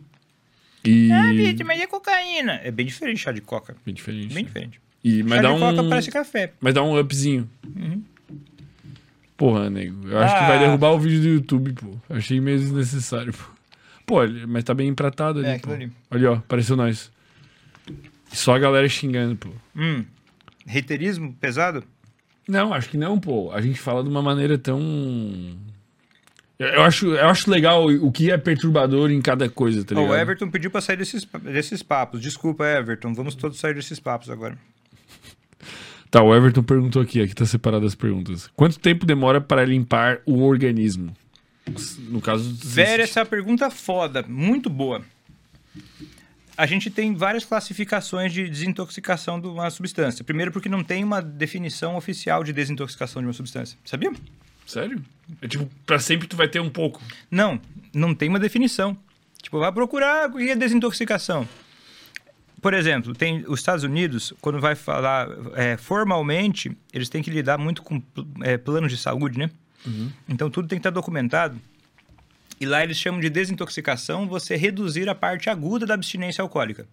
E. 0.89 1.11
Ah, 1.11 1.31
Vitor, 1.31 1.65
mas 1.65 1.81
é 1.81 1.87
cocaína. 1.87 2.59
É 2.63 2.71
bem 2.71 2.85
diferente 2.85 3.19
chá 3.19 3.31
de 3.31 3.41
coca. 3.41 3.75
Bem 3.85 3.93
diferente. 3.93 4.33
Bem 4.33 4.43
né? 4.43 4.47
diferente. 4.47 4.81
E, 5.03 5.23
mas 5.23 5.35
chá 5.37 5.41
dá 5.41 5.49
de 5.49 5.55
um. 5.55 5.59
coca 5.59 5.89
parece 5.89 6.11
café. 6.11 6.53
Mas 6.59 6.73
dá 6.73 6.83
um 6.83 6.99
upzinho. 6.99 7.49
Uhum. 7.75 8.01
Porra, 9.37 9.69
nego. 9.69 10.07
Eu 10.07 10.17
acho 10.19 10.33
que 10.33 10.43
Ah. 10.43 10.47
vai 10.47 10.59
derrubar 10.59 10.91
o 10.91 10.99
vídeo 10.99 11.21
do 11.21 11.27
YouTube, 11.27 11.73
pô. 11.73 11.91
Achei 12.09 12.39
meio 12.39 12.57
desnecessário, 12.57 13.33
pô. 13.33 13.43
Pô, 14.05 14.17
mas 14.47 14.63
tá 14.63 14.73
bem 14.73 14.87
empratado 14.87 15.39
ali. 15.39 15.47
É, 15.49 15.59
pô. 15.59 15.71
ali. 15.71 15.91
Olha, 16.11 16.31
ó, 16.31 16.33
apareceu 16.35 16.75
nós. 16.75 17.11
Só 18.31 18.55
a 18.55 18.59
galera 18.59 18.87
xingando, 18.87 19.35
pô. 19.35 19.49
Hum. 19.75 20.05
Reiterismo 20.65 21.33
pesado? 21.33 21.83
Não, 22.47 22.73
acho 22.73 22.89
que 22.89 22.97
não, 22.97 23.19
pô. 23.19 23.51
A 23.51 23.59
gente 23.61 23.79
fala 23.79 24.03
de 24.03 24.09
uma 24.09 24.21
maneira 24.21 24.57
tão. 24.57 24.79
Eu, 26.57 26.83
acho, 26.83 27.07
eu 27.07 27.27
acho 27.27 27.51
legal 27.51 27.85
o 27.85 28.11
que 28.11 28.31
é 28.31 28.37
perturbador 28.37 29.11
em 29.11 29.21
cada 29.21 29.49
coisa, 29.49 29.83
tá 29.83 29.93
ligado? 29.93 30.11
o 30.11 30.15
Everton 30.15 30.49
pediu 30.49 30.71
pra 30.71 30.79
sair 30.79 30.95
desses, 30.95 31.25
desses 31.25 31.83
papos. 31.83 32.21
Desculpa, 32.21 32.65
Everton. 32.65 33.13
Vamos 33.13 33.35
todos 33.35 33.59
sair 33.59 33.73
desses 33.73 33.99
papos 33.99 34.29
agora. 34.29 34.57
Tá, 36.11 36.23
o 36.23 36.33
Everton 36.33 36.63
perguntou 36.63 37.01
aqui, 37.01 37.21
aqui 37.21 37.35
tá 37.35 37.45
separado 37.45 37.85
as 37.85 37.93
perguntas. 37.93 38.47
Quanto 38.55 38.79
tempo 38.79 39.05
demora 39.05 39.41
para 39.41 39.65
limpar 39.65 40.21
o 40.25 40.43
organismo? 40.43 41.13
No 42.07 42.21
caso. 42.21 42.55
Velho, 42.63 43.03
essa 43.03 43.19
é 43.19 43.25
pergunta 43.25 43.69
foda. 43.69 44.23
Muito 44.25 44.69
boa. 44.69 45.01
A 46.55 46.65
gente 46.65 46.89
tem 46.89 47.13
várias 47.15 47.43
classificações 47.43 48.31
de 48.31 48.47
desintoxicação 48.47 49.41
de 49.41 49.47
uma 49.47 49.69
substância. 49.69 50.23
Primeiro, 50.23 50.53
porque 50.53 50.69
não 50.69 50.85
tem 50.85 51.03
uma 51.03 51.21
definição 51.21 51.97
oficial 51.97 52.45
de 52.45 52.53
desintoxicação 52.53 53.21
de 53.21 53.27
uma 53.27 53.33
substância. 53.33 53.77
Sabia? 53.83 54.13
Sério? 54.65 55.03
É 55.41 55.47
tipo, 55.47 55.69
pra 55.85 55.99
sempre 55.99 56.27
tu 56.27 56.35
vai 56.35 56.47
ter 56.47 56.59
um 56.59 56.69
pouco. 56.69 57.01
Não, 57.29 57.59
não 57.93 58.13
tem 58.13 58.29
uma 58.29 58.39
definição. 58.39 58.97
Tipo, 59.41 59.59
vai 59.59 59.71
procurar 59.71 60.29
o 60.29 60.37
que 60.37 60.49
é 60.49 60.55
desintoxicação. 60.55 61.47
Por 62.61 62.73
exemplo, 62.73 63.13
tem 63.13 63.43
os 63.47 63.59
Estados 63.59 63.83
Unidos, 63.83 64.33
quando 64.41 64.59
vai 64.59 64.73
falar 64.73 65.27
é, 65.53 65.77
formalmente, 65.77 66.75
eles 66.91 67.09
têm 67.09 67.21
que 67.21 67.29
lidar 67.29 67.59
muito 67.59 67.83
com 67.83 68.01
é, 68.41 68.57
planos 68.57 68.91
de 68.91 68.97
saúde, 68.97 69.37
né? 69.37 69.51
Então 70.27 70.49
tudo 70.49 70.67
tem 70.67 70.77
que 70.77 70.81
estar 70.81 70.89
documentado. 70.89 71.59
E 72.59 72.65
lá 72.65 72.83
eles 72.83 72.97
chamam 72.97 73.19
de 73.19 73.29
desintoxicação 73.29 74.27
você 74.27 74.55
reduzir 74.55 75.07
a 75.09 75.15
parte 75.15 75.49
aguda 75.49 75.85
da 75.85 75.93
abstinência 75.93 76.41
alcoólica. 76.41 76.87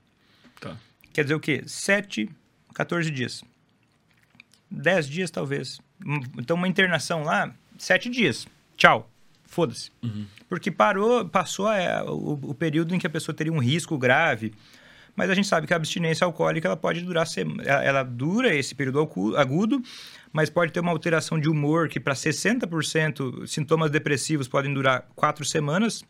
Tá. 0.61 0.77
Quer 1.13 1.23
dizer 1.23 1.35
o 1.35 1.41
quê? 1.41 1.63
7, 1.67 2.29
14 2.75 3.11
dias. 3.11 3.45
10 4.71 5.09
dias, 5.09 5.31
talvez. 5.31 5.81
Então, 6.39 6.57
uma 6.57 6.67
internação 6.67 7.23
lá, 7.23 7.55
7 7.83 8.09
dias. 8.09 8.47
Tchau. 8.77 9.11
Foda-se. 9.45 9.91
Porque 10.49 10.71
parou, 10.71 11.29
passou 11.29 11.71
é, 11.71 12.03
o, 12.05 12.39
o 12.43 12.55
período 12.55 12.95
em 12.95 12.99
que 12.99 13.07
a 13.07 13.11
pessoa 13.11 13.35
teria 13.35 13.53
um 13.53 13.59
risco 13.59 13.99
grave. 13.99 14.55
Mas 15.17 15.29
a 15.29 15.35
gente 15.35 15.49
sabe 15.49 15.67
que 15.67 15.75
a 15.75 15.77
abstinência 15.77 16.25
alcoólica 16.25 16.69
ela 16.69 16.77
pode 16.77 17.03
durar 17.03 17.27
ela, 17.37 17.85
ela 17.85 18.03
dura 18.03 18.55
esse 18.55 18.75
período 18.75 19.01
agudo, 19.37 19.83
mas 20.33 20.49
pode 20.49 20.73
ter 20.73 20.81
uma 20.81 20.93
alteração 20.93 21.39
de 21.39 21.51
humor 21.51 21.89
que 21.89 22.01
para 22.01 22.15
60% 22.15 23.47
sintomas 23.47 23.91
depressivos 23.91 24.49
podem 24.49 24.73
durar 24.73 25.07
quatro 25.15 25.45
semanas. 25.45 26.03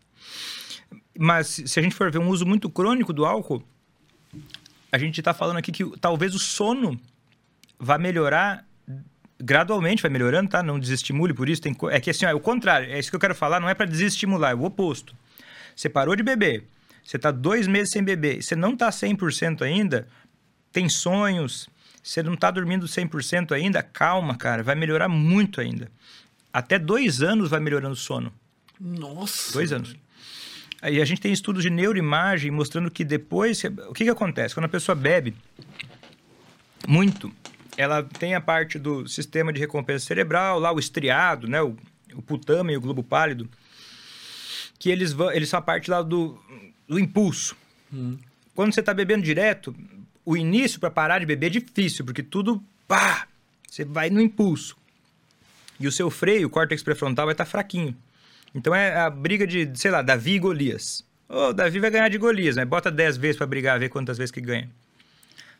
Mas 1.18 1.62
se 1.64 1.80
a 1.80 1.82
gente 1.82 1.94
for 1.94 2.12
ver 2.12 2.18
um 2.18 2.28
uso 2.28 2.46
muito 2.46 2.68
crônico 2.70 3.12
do 3.12 3.24
álcool, 3.24 3.64
a 4.92 4.98
gente 4.98 5.18
está 5.20 5.32
falando 5.32 5.56
aqui 5.56 5.72
que 5.72 5.98
talvez 5.98 6.34
o 6.34 6.38
sono 6.38 7.00
vai 7.76 7.98
melhorar 7.98 8.64
gradualmente, 9.42 10.00
vai 10.00 10.10
melhorando, 10.10 10.50
tá? 10.50 10.62
Não 10.62 10.78
desestimule 10.78 11.34
por 11.34 11.48
isso. 11.48 11.60
Tem 11.60 11.76
é 11.90 12.00
que 12.00 12.10
assim, 12.10 12.24
ó, 12.24 12.28
é 12.28 12.34
o 12.34 12.40
contrário. 12.40 12.90
É 12.90 12.98
isso 12.98 13.10
que 13.10 13.16
eu 13.16 13.20
quero 13.20 13.34
falar, 13.34 13.60
não 13.60 13.68
é 13.68 13.74
para 13.74 13.86
desestimular, 13.86 14.52
é 14.52 14.54
o 14.54 14.64
oposto. 14.64 15.14
Você 15.74 15.88
parou 15.88 16.14
de 16.14 16.22
beber, 16.22 16.64
você 17.04 17.16
está 17.16 17.30
dois 17.30 17.66
meses 17.66 17.90
sem 17.90 18.02
beber, 18.02 18.42
você 18.42 18.54
não 18.54 18.74
está 18.74 18.88
100% 18.90 19.62
ainda, 19.62 20.06
tem 20.70 20.88
sonhos, 20.88 21.68
você 22.02 22.22
não 22.22 22.34
está 22.34 22.50
dormindo 22.50 22.86
100% 22.86 23.52
ainda, 23.52 23.82
calma, 23.82 24.36
cara, 24.36 24.62
vai 24.62 24.74
melhorar 24.74 25.08
muito 25.08 25.60
ainda. 25.60 25.90
Até 26.52 26.78
dois 26.78 27.22
anos 27.22 27.50
vai 27.50 27.60
melhorando 27.60 27.94
o 27.94 27.96
sono. 27.96 28.32
Nossa. 28.78 29.52
Dois 29.52 29.72
anos. 29.72 29.96
Aí 30.82 31.00
a 31.00 31.04
gente 31.04 31.20
tem 31.20 31.32
estudos 31.32 31.62
de 31.62 31.70
neuroimagem 31.70 32.50
mostrando 32.50 32.90
que 32.90 33.04
depois. 33.04 33.62
O 33.88 33.94
que, 33.94 34.04
que 34.04 34.10
acontece? 34.10 34.52
Quando 34.52 34.66
a 34.66 34.68
pessoa 34.68 34.96
bebe 34.96 35.34
muito, 36.86 37.32
ela 37.76 38.02
tem 38.02 38.34
a 38.34 38.40
parte 38.40 38.78
do 38.78 39.06
sistema 39.06 39.52
de 39.52 39.60
recompensa 39.60 40.06
cerebral, 40.06 40.58
lá 40.58 40.72
o 40.72 40.78
estriado, 40.78 41.48
né? 41.48 41.62
O, 41.62 41.76
o 42.14 42.22
putama 42.22 42.72
e 42.72 42.76
o 42.76 42.80
globo 42.80 43.02
pálido, 43.02 43.48
que 44.78 44.90
eles, 44.90 45.12
vão, 45.12 45.32
eles 45.32 45.48
são 45.48 45.58
a 45.58 45.62
parte 45.62 45.90
lá 45.90 46.02
do, 46.02 46.38
do 46.88 46.98
impulso. 46.98 47.56
Quando 48.54 48.74
você 48.74 48.80
está 48.80 48.92
bebendo 48.92 49.22
direto, 49.22 49.74
o 50.24 50.36
início 50.36 50.78
para 50.78 50.90
parar 50.90 51.18
de 51.18 51.26
beber 51.26 51.46
é 51.46 51.50
difícil, 51.50 52.04
porque 52.04 52.22
tudo. 52.22 52.62
pá! 52.86 53.26
Você 53.68 53.84
vai 53.84 54.10
no 54.10 54.20
impulso. 54.20 54.76
E 55.80 55.86
o 55.86 55.92
seu 55.92 56.10
freio, 56.10 56.46
o 56.46 56.50
córtex 56.50 56.82
pré-frontal, 56.82 57.26
vai 57.26 57.32
estar 57.32 57.46
fraquinho. 57.46 57.96
Então 58.54 58.74
é 58.74 58.94
a 59.00 59.08
briga 59.08 59.46
de, 59.46 59.70
sei 59.74 59.90
lá, 59.90 60.02
Davi 60.02 60.32
e 60.34 60.38
Golias. 60.38 61.04
Ô, 61.28 61.52
Davi 61.52 61.80
vai 61.80 61.90
ganhar 61.90 62.08
de 62.10 62.18
Golias, 62.18 62.56
né? 62.56 62.64
Bota 62.64 62.90
10 62.90 63.16
vezes 63.16 63.36
pra 63.38 63.46
brigar, 63.46 63.78
ver 63.78 63.88
quantas 63.88 64.18
vezes 64.18 64.30
que 64.30 64.40
ganha. 64.40 64.68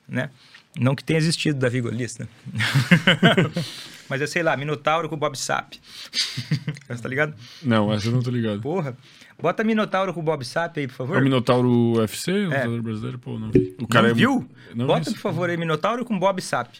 Né? 0.07 0.29
Não 0.79 0.95
que 0.95 1.05
tenha 1.05 1.19
existido 1.19 1.59
Davi 1.59 1.81
Golias, 1.83 2.17
né? 2.19 2.27
Mas 4.09 4.21
é, 4.23 4.27
sei 4.27 4.43
lá, 4.43 4.57
Minotauro 4.57 5.09
com 5.09 5.17
Bob 5.17 5.37
Sap. 5.37 5.75
Você 6.89 6.97
tá 7.03 7.09
ligado? 7.09 7.35
Não, 7.63 7.93
essa 7.93 8.09
eu 8.09 8.13
não 8.13 8.23
tô 8.23 8.31
ligado. 8.31 8.61
Porra. 8.61 8.97
Bota 9.41 9.63
Minotauro 9.65 10.15
com 10.15 10.23
Bob 10.23 10.45
Sap 10.45 10.77
aí, 10.79 10.87
por 10.87 10.95
É 10.95 10.97
favor. 10.97 11.17
o 11.19 11.21
Minotauro 11.23 11.69
UFC, 11.99 12.31
o 12.33 12.53
É. 12.53 12.59
lutador 12.59 12.83
brasileiro? 12.83 13.19
Pô, 13.19 13.39
não 13.39 13.51
vi. 13.51 13.77
O 13.79 13.87
Não 13.93 14.07
é 14.07 14.15
viu? 14.15 14.49
Não 14.75 14.87
Bota, 14.87 15.11
vi. 15.11 15.17
por 15.17 15.21
favor, 15.23 15.51
aí, 15.51 15.57
Minotauro 15.57 16.05
com 16.05 16.19
Bob 16.19 16.41
Sap. 16.41 16.73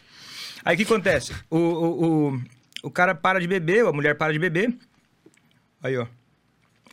Aí 0.65 0.75
o 0.75 0.77
que 0.79 0.85
acontece? 0.85 1.35
O, 1.51 1.57
o, 1.59 2.29
o, 2.35 2.43
o 2.85 2.91
cara 2.91 3.15
para 3.15 3.41
de 3.41 3.47
beber, 3.47 3.83
ou 3.85 3.91
a 3.91 3.93
mulher 3.93 4.17
para 4.17 4.33
de 4.33 4.39
beber. 4.39 4.75
Aí, 5.83 5.97
ó. 5.99 6.07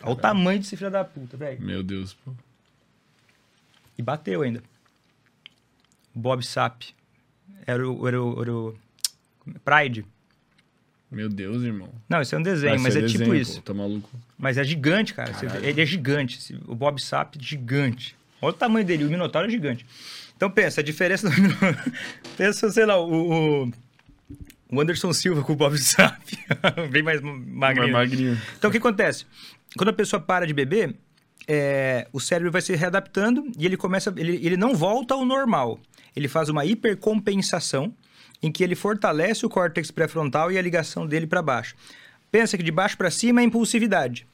Olha 0.01 0.11
o 0.11 0.15
tamanho 0.15 0.59
desse 0.59 0.75
filho 0.75 0.89
da 0.91 1.03
puta, 1.05 1.37
velho. 1.37 1.61
Meu 1.61 1.83
Deus, 1.83 2.13
pô. 2.13 2.31
E 3.97 4.01
bateu 4.01 4.41
ainda. 4.41 4.63
Bob 6.19 6.43
Sap. 6.45 6.81
Era 7.65 7.87
o, 7.89 8.07
era 8.07 8.21
o, 8.21 8.41
era 8.41 8.53
o 8.53 8.75
Pride. 9.63 10.05
Meu 11.11 11.27
Deus, 11.27 11.63
irmão. 11.63 11.89
Não, 12.07 12.21
isso 12.21 12.35
é 12.35 12.37
um 12.37 12.41
desenho, 12.43 12.73
Vai 12.75 12.83
mas 12.83 12.95
é 12.95 13.01
tipo 13.01 13.19
desenho, 13.19 13.35
isso. 13.35 13.55
Pô, 13.55 13.61
tá 13.61 13.73
maluco. 13.73 14.09
Mas 14.37 14.57
é 14.57 14.63
gigante, 14.63 15.13
cara. 15.13 15.31
Ele 15.63 15.81
é 15.81 15.85
gigante. 15.85 16.59
O 16.67 16.75
Bob 16.75 17.01
Sap 17.01 17.35
é 17.35 17.41
gigante. 17.41 18.15
Olha 18.41 18.51
o 18.51 18.53
tamanho 18.53 18.85
dele. 18.85 19.05
O 19.05 19.09
Minotauro 19.09 19.47
é 19.47 19.51
gigante. 19.51 19.85
Então 20.37 20.49
pensa, 20.51 20.81
a 20.81 20.83
diferença 20.83 21.27
do. 21.29 21.35
Pensa, 22.37 22.69
sei 22.71 22.85
lá, 22.85 22.97
o, 22.97 23.63
o- 23.65 23.71
o 24.71 24.79
Anderson 24.79 25.11
Silva 25.11 25.41
com 25.43 25.53
o 25.53 25.55
Bob 25.55 25.77
Sap. 25.79 26.21
Bem 26.91 27.01
mais 27.03 27.21
magrinho. 27.21 27.91
Mais 27.91 28.09
magrinho. 28.09 28.39
Então 28.57 28.69
o 28.69 28.71
que 28.71 28.77
acontece? 28.77 29.25
Quando 29.75 29.89
a 29.89 29.93
pessoa 29.93 30.19
para 30.21 30.45
de 30.47 30.53
beber, 30.53 30.95
é, 31.51 32.07
o 32.13 32.19
cérebro 32.19 32.51
vai 32.51 32.61
se 32.61 32.75
readaptando 32.75 33.51
e 33.57 33.65
ele 33.65 33.75
começa. 33.75 34.13
Ele, 34.15 34.35
ele 34.45 34.55
não 34.55 34.75
volta 34.75 35.15
ao 35.15 35.25
normal. 35.25 35.79
Ele 36.15 36.27
faz 36.27 36.47
uma 36.47 36.63
hipercompensação 36.63 37.91
em 38.41 38.51
que 38.51 38.63
ele 38.63 38.75
fortalece 38.75 39.47
o 39.47 39.49
córtex 39.49 39.89
pré-frontal 39.89 40.51
e 40.51 40.59
a 40.59 40.61
ligação 40.61 41.07
dele 41.07 41.25
para 41.25 41.41
baixo. 41.41 41.75
Pensa 42.31 42.55
que 42.55 42.61
de 42.61 42.71
baixo 42.71 42.95
para 42.95 43.09
cima 43.09 43.41
é 43.41 43.43
impulsividade. 43.43 44.27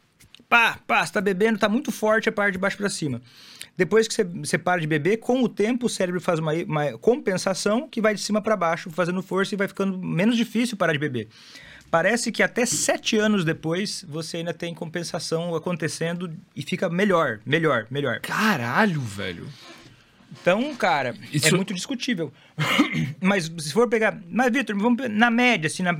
Pá, 0.50 0.77
pá, 0.85 1.06
você 1.06 1.14
tá 1.14 1.22
bebendo, 1.22 1.58
tá 1.58 1.69
muito 1.69 1.90
forte 1.90 2.27
a 2.27 2.32
parte 2.34 2.53
de 2.53 2.60
baixo 2.60 2.76
para 2.76 2.90
cima. 2.90 3.22
Depois 3.77 4.08
que 4.08 4.14
você, 4.14 4.24
você 4.26 4.58
para 4.58 4.82
de 4.82 4.88
beber, 4.88 5.18
com 5.18 5.42
o 5.42 5.48
tempo 5.48 5.85
o 5.85 5.90
cérebro 5.90 6.19
faz 6.19 6.40
uma, 6.40 6.53
uma 6.53 6.98
compensação 6.98 7.88
que 7.88 8.02
vai 8.02 8.14
de 8.14 8.22
cima 8.22 8.42
para 8.42 8.58
baixo, 8.58 8.90
fazendo 8.92 9.22
força 9.24 9.56
e 9.56 9.58
vai 9.58 9.69
ficando 9.69 9.98
menos 9.98 10.35
difícil 10.35 10.76
parar 10.76 10.94
de 10.94 11.00
beber. 11.00 11.30
Parece 11.91 12.31
que 12.31 12.43
até 12.43 12.65
sete 12.65 13.17
anos 13.17 13.45
depois 13.45 14.05
você 14.07 14.38
ainda 14.38 14.53
tem 14.53 14.73
compensação 14.73 15.55
acontecendo 15.55 16.31
e 16.55 16.61
fica 16.61 16.89
melhor, 16.89 17.39
melhor, 17.45 17.88
melhor. 17.89 18.19
Caralho, 18.19 18.99
velho. 19.01 19.47
Então, 20.41 20.75
cara, 20.75 21.09
é 21.31 21.38
Isso- 21.38 21.55
muito 21.55 21.73
discutível. 21.73 22.33
Mas 23.22 23.51
se 23.57 23.72
for 23.72 23.88
pegar. 23.88 24.19
Mas, 24.30 24.51
Vitor, 24.51 24.75
vamos 24.77 25.09
na 25.09 25.30
média, 25.31 25.67
assim, 25.67 25.83
na, 25.83 25.97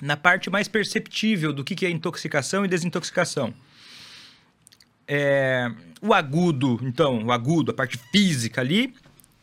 na 0.00 0.16
parte 0.16 0.48
mais 0.50 0.68
perceptível 0.68 1.52
do 1.52 1.64
que, 1.64 1.74
que 1.74 1.84
é 1.86 1.90
intoxicação 1.90 2.64
e 2.64 2.68
desintoxicação. 2.68 3.52
É, 5.06 5.70
o 6.00 6.14
agudo, 6.14 6.78
então, 6.82 7.24
o 7.24 7.32
agudo, 7.32 7.70
a 7.72 7.74
parte 7.74 7.98
física 8.12 8.60
ali, 8.60 8.94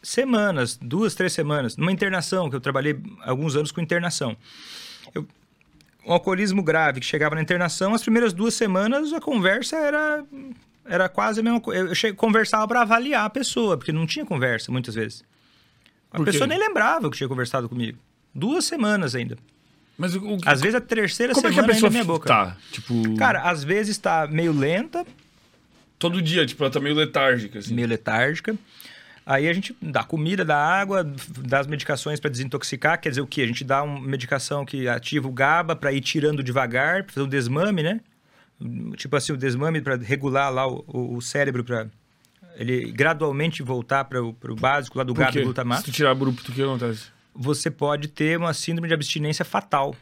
semanas, 0.02 0.78
duas, 0.82 1.14
três 1.14 1.34
semanas. 1.34 1.78
Numa 1.78 1.92
internação, 1.92 2.50
que 2.50 2.56
eu 2.56 2.62
trabalhei 2.62 2.98
alguns 3.24 3.56
anos 3.56 3.72
com 3.72 3.82
internação. 3.82 4.36
Um 6.06 6.14
alcoolismo 6.14 6.64
grave 6.64 7.00
que 7.00 7.06
chegava 7.06 7.36
na 7.36 7.42
internação, 7.42 7.94
as 7.94 8.02
primeiras 8.02 8.34
duas 8.34 8.54
semanas 8.54 9.14
a 9.14 9.20
conversa 9.22 9.76
era 9.78 10.24
era 10.84 11.08
quase 11.08 11.40
a 11.40 11.44
mesma 11.44 11.62
coisa. 11.62 11.82
Eu 11.90 11.96
che- 11.96 12.12
conversava 12.14 12.68
para 12.68 12.82
avaliar 12.82 13.26
a 13.26 13.30
pessoa, 13.30 13.78
porque 13.78 13.92
não 13.92 14.06
tinha 14.08 14.26
conversa 14.26 14.72
muitas 14.72 14.96
vezes. 14.96 15.24
A 16.12 16.22
pessoa 16.24 16.48
nem 16.48 16.58
lembrava 16.58 17.10
que 17.10 17.16
tinha 17.18 17.30
conversado 17.30 17.70
comigo. 17.70 17.98
Duas 18.34 18.66
semanas 18.66 19.14
ainda. 19.16 19.38
Mas 19.98 20.16
o, 20.16 20.38
Às 20.46 20.60
vezes 20.60 20.76
a 20.76 20.82
terceira 20.82 21.34
como 21.34 21.46
é 21.48 21.50
semana 21.52 21.68
que 21.68 21.72
a 21.72 21.74
pessoa 21.76 21.90
ainda 21.90 22.00
é 22.00 22.04
minha 22.04 22.14
boca. 22.14 22.28
tá? 22.28 22.58
Tipo, 22.72 23.16
Cara, 23.16 23.44
às 23.44 23.64
vezes 23.64 23.98
tá 23.98 24.28
meio 24.28 24.52
lenta, 24.52 25.06
todo 26.00 26.20
dia, 26.22 26.46
tipo, 26.46 26.64
ela 26.64 26.72
tá 26.72 26.80
meio 26.80 26.96
letárgica, 26.96 27.60
assim. 27.60 27.74
meio 27.76 27.88
letárgica. 27.88 28.56
Aí 29.26 29.48
a 29.48 29.54
gente 29.54 29.76
dá 29.82 30.04
comida, 30.04 30.44
dá 30.44 30.58
água, 30.58 31.04
dá 31.40 31.60
as 31.60 31.68
medicações 31.68 32.20
para 32.20 32.30
desintoxicar. 32.30 33.00
Quer 33.00 33.10
dizer 33.10 33.22
o 33.22 33.28
quê? 33.28 33.42
A 33.44 33.48
gente 33.48 33.64
dá 33.64 33.84
uma 33.84 34.00
medicação 34.02 34.66
que 34.66 34.88
ativa 34.88 35.28
o 35.28 35.32
GABA 35.32 35.76
para 35.76 35.92
ir 35.94 36.02
tirando 36.02 36.42
devagar, 36.44 37.04
pra 37.04 37.14
fazer 37.14 37.26
o 37.26 37.30
desmame, 37.30 37.84
né? 37.84 38.02
Tipo 38.98 39.16
assim, 39.16 39.32
o 39.34 39.38
desmame 39.38 39.80
para 39.82 39.96
regular 39.96 40.52
lá 40.52 40.68
o, 40.68 40.84
o- 41.16 41.22
cérebro 41.22 41.64
para 41.64 41.88
ele 42.56 42.92
gradualmente 42.92 43.64
voltar 43.64 44.04
para 44.06 44.22
o 44.22 44.34
básico 44.60 44.98
lá 44.98 45.04
do 45.04 45.14
GABA 45.14 45.30
e 45.30 45.34
Se 45.34 45.44
glutamato. 45.44 45.84
tu 45.84 45.92
tirar 45.92 46.14
bruto, 46.14 46.52
o 46.52 46.54
que 46.56 46.62
acontece? 46.62 47.06
Você 47.34 47.72
pode 47.72 48.08
ter 48.10 48.38
uma 48.38 48.54
síndrome 48.54 48.88
de 48.88 48.94
abstinência 48.94 49.46
fatal. 49.46 49.96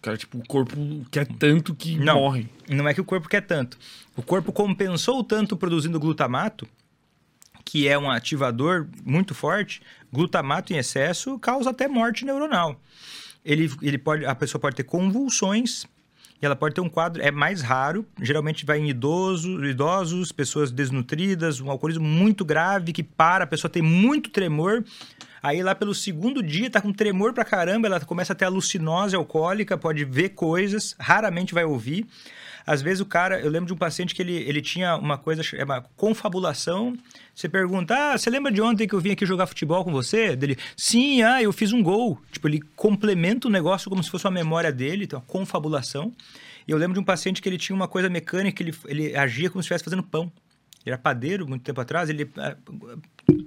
Cara, 0.00 0.16
tipo, 0.16 0.38
o 0.38 0.46
corpo 0.46 0.76
quer 1.10 1.26
tanto 1.26 1.74
que 1.74 1.96
Não. 1.98 2.14
morre. 2.16 2.48
Não 2.68 2.88
é 2.88 2.94
que 2.94 3.00
o 3.00 3.04
corpo 3.04 3.28
quer 3.28 3.40
tanto. 3.42 3.78
O 4.16 4.22
corpo 4.22 4.52
compensou 4.52 5.22
tanto 5.22 5.56
produzindo 5.56 5.98
glutamato, 6.00 6.66
que 7.64 7.88
é 7.88 7.98
um 7.98 8.10
ativador 8.10 8.86
muito 9.04 9.34
forte. 9.34 9.80
Glutamato 10.12 10.72
em 10.72 10.76
excesso 10.76 11.38
causa 11.38 11.70
até 11.70 11.88
morte 11.88 12.24
neuronal. 12.24 12.80
Ele, 13.44 13.70
ele 13.82 13.98
pode, 13.98 14.24
a 14.24 14.34
pessoa 14.34 14.60
pode 14.60 14.76
ter 14.76 14.84
convulsões 14.84 15.86
e 16.40 16.46
ela 16.46 16.56
pode 16.56 16.74
ter 16.74 16.80
um 16.80 16.88
quadro, 16.88 17.22
é 17.22 17.30
mais 17.30 17.62
raro, 17.62 18.04
geralmente 18.20 18.66
vai 18.66 18.78
em 18.78 18.88
idoso, 18.88 19.64
idosos, 19.64 20.32
pessoas 20.32 20.70
desnutridas, 20.70 21.60
um 21.60 21.70
alcoolismo 21.70 22.04
muito 22.04 22.44
grave 22.44 22.92
que 22.92 23.02
para, 23.02 23.44
a 23.44 23.46
pessoa 23.46 23.70
tem 23.70 23.82
muito 23.82 24.30
tremor. 24.30 24.84
Aí 25.42 25.62
lá 25.62 25.74
pelo 25.74 25.94
segundo 25.94 26.42
dia 26.42 26.70
tá 26.70 26.80
com 26.80 26.92
tremor 26.92 27.32
pra 27.32 27.44
caramba, 27.44 27.86
ela 27.86 28.00
começa 28.00 28.32
a 28.32 28.36
ter 28.36 28.46
alucinose 28.46 29.14
alcoólica, 29.14 29.76
pode 29.76 30.04
ver 30.04 30.30
coisas, 30.30 30.96
raramente 30.98 31.54
vai 31.54 31.64
ouvir. 31.64 32.06
Às 32.66 32.80
vezes 32.80 33.00
o 33.00 33.06
cara, 33.06 33.40
eu 33.40 33.50
lembro 33.50 33.66
de 33.66 33.72
um 33.74 33.76
paciente 33.76 34.14
que 34.14 34.22
ele, 34.22 34.34
ele 34.34 34.62
tinha 34.62 34.96
uma 34.96 35.18
coisa, 35.18 35.42
é 35.54 35.64
uma 35.64 35.82
confabulação. 35.96 36.96
Você 37.34 37.48
pergunta, 37.48 37.94
ah, 37.96 38.16
você 38.16 38.30
lembra 38.30 38.52
de 38.52 38.62
ontem 38.62 38.86
que 38.86 38.94
eu 38.94 39.00
vim 39.00 39.10
aqui 39.10 39.26
jogar 39.26 39.46
futebol 39.46 39.84
com 39.84 39.90
você? 39.90 40.36
Dele, 40.36 40.56
sim, 40.76 41.22
ah, 41.22 41.42
eu 41.42 41.52
fiz 41.52 41.72
um 41.72 41.82
gol. 41.82 42.20
Tipo, 42.30 42.46
ele 42.46 42.60
complementa 42.76 43.48
o 43.48 43.50
negócio 43.50 43.90
como 43.90 44.02
se 44.04 44.10
fosse 44.10 44.24
uma 44.24 44.30
memória 44.30 44.70
dele, 44.70 45.04
então 45.04 45.18
uma 45.18 45.26
confabulação. 45.26 46.12
E 46.66 46.70
eu 46.70 46.78
lembro 46.78 46.94
de 46.94 47.00
um 47.00 47.04
paciente 47.04 47.42
que 47.42 47.48
ele 47.48 47.58
tinha 47.58 47.74
uma 47.74 47.88
coisa 47.88 48.08
mecânica, 48.08 48.62
ele, 48.62 48.72
ele 48.86 49.16
agia 49.16 49.50
como 49.50 49.60
se 49.62 49.66
estivesse 49.66 49.84
fazendo 49.84 50.02
pão. 50.02 50.32
Ele 50.86 50.92
era 50.92 50.98
padeiro 50.98 51.48
muito 51.48 51.62
tempo 51.62 51.80
atrás, 51.80 52.08
ele 52.08 52.30
ah, 52.36 52.56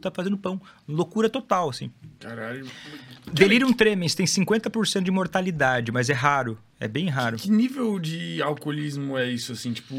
tá 0.01 0.11
fazendo 0.11 0.37
pão. 0.37 0.59
Loucura 0.87 1.29
total, 1.29 1.69
assim. 1.69 1.89
Caralho. 2.19 2.67
Delirium 3.31 3.71
tremens 3.71 4.15
tem 4.15 4.25
50% 4.25 5.03
de 5.03 5.11
mortalidade, 5.11 5.91
mas 5.91 6.09
é 6.09 6.13
raro. 6.13 6.57
É 6.79 6.87
bem 6.87 7.07
raro. 7.07 7.37
Que 7.37 7.49
nível 7.49 7.99
de 7.99 8.41
alcoolismo 8.41 9.17
é 9.17 9.29
isso, 9.29 9.53
assim? 9.53 9.71
Tipo, 9.71 9.95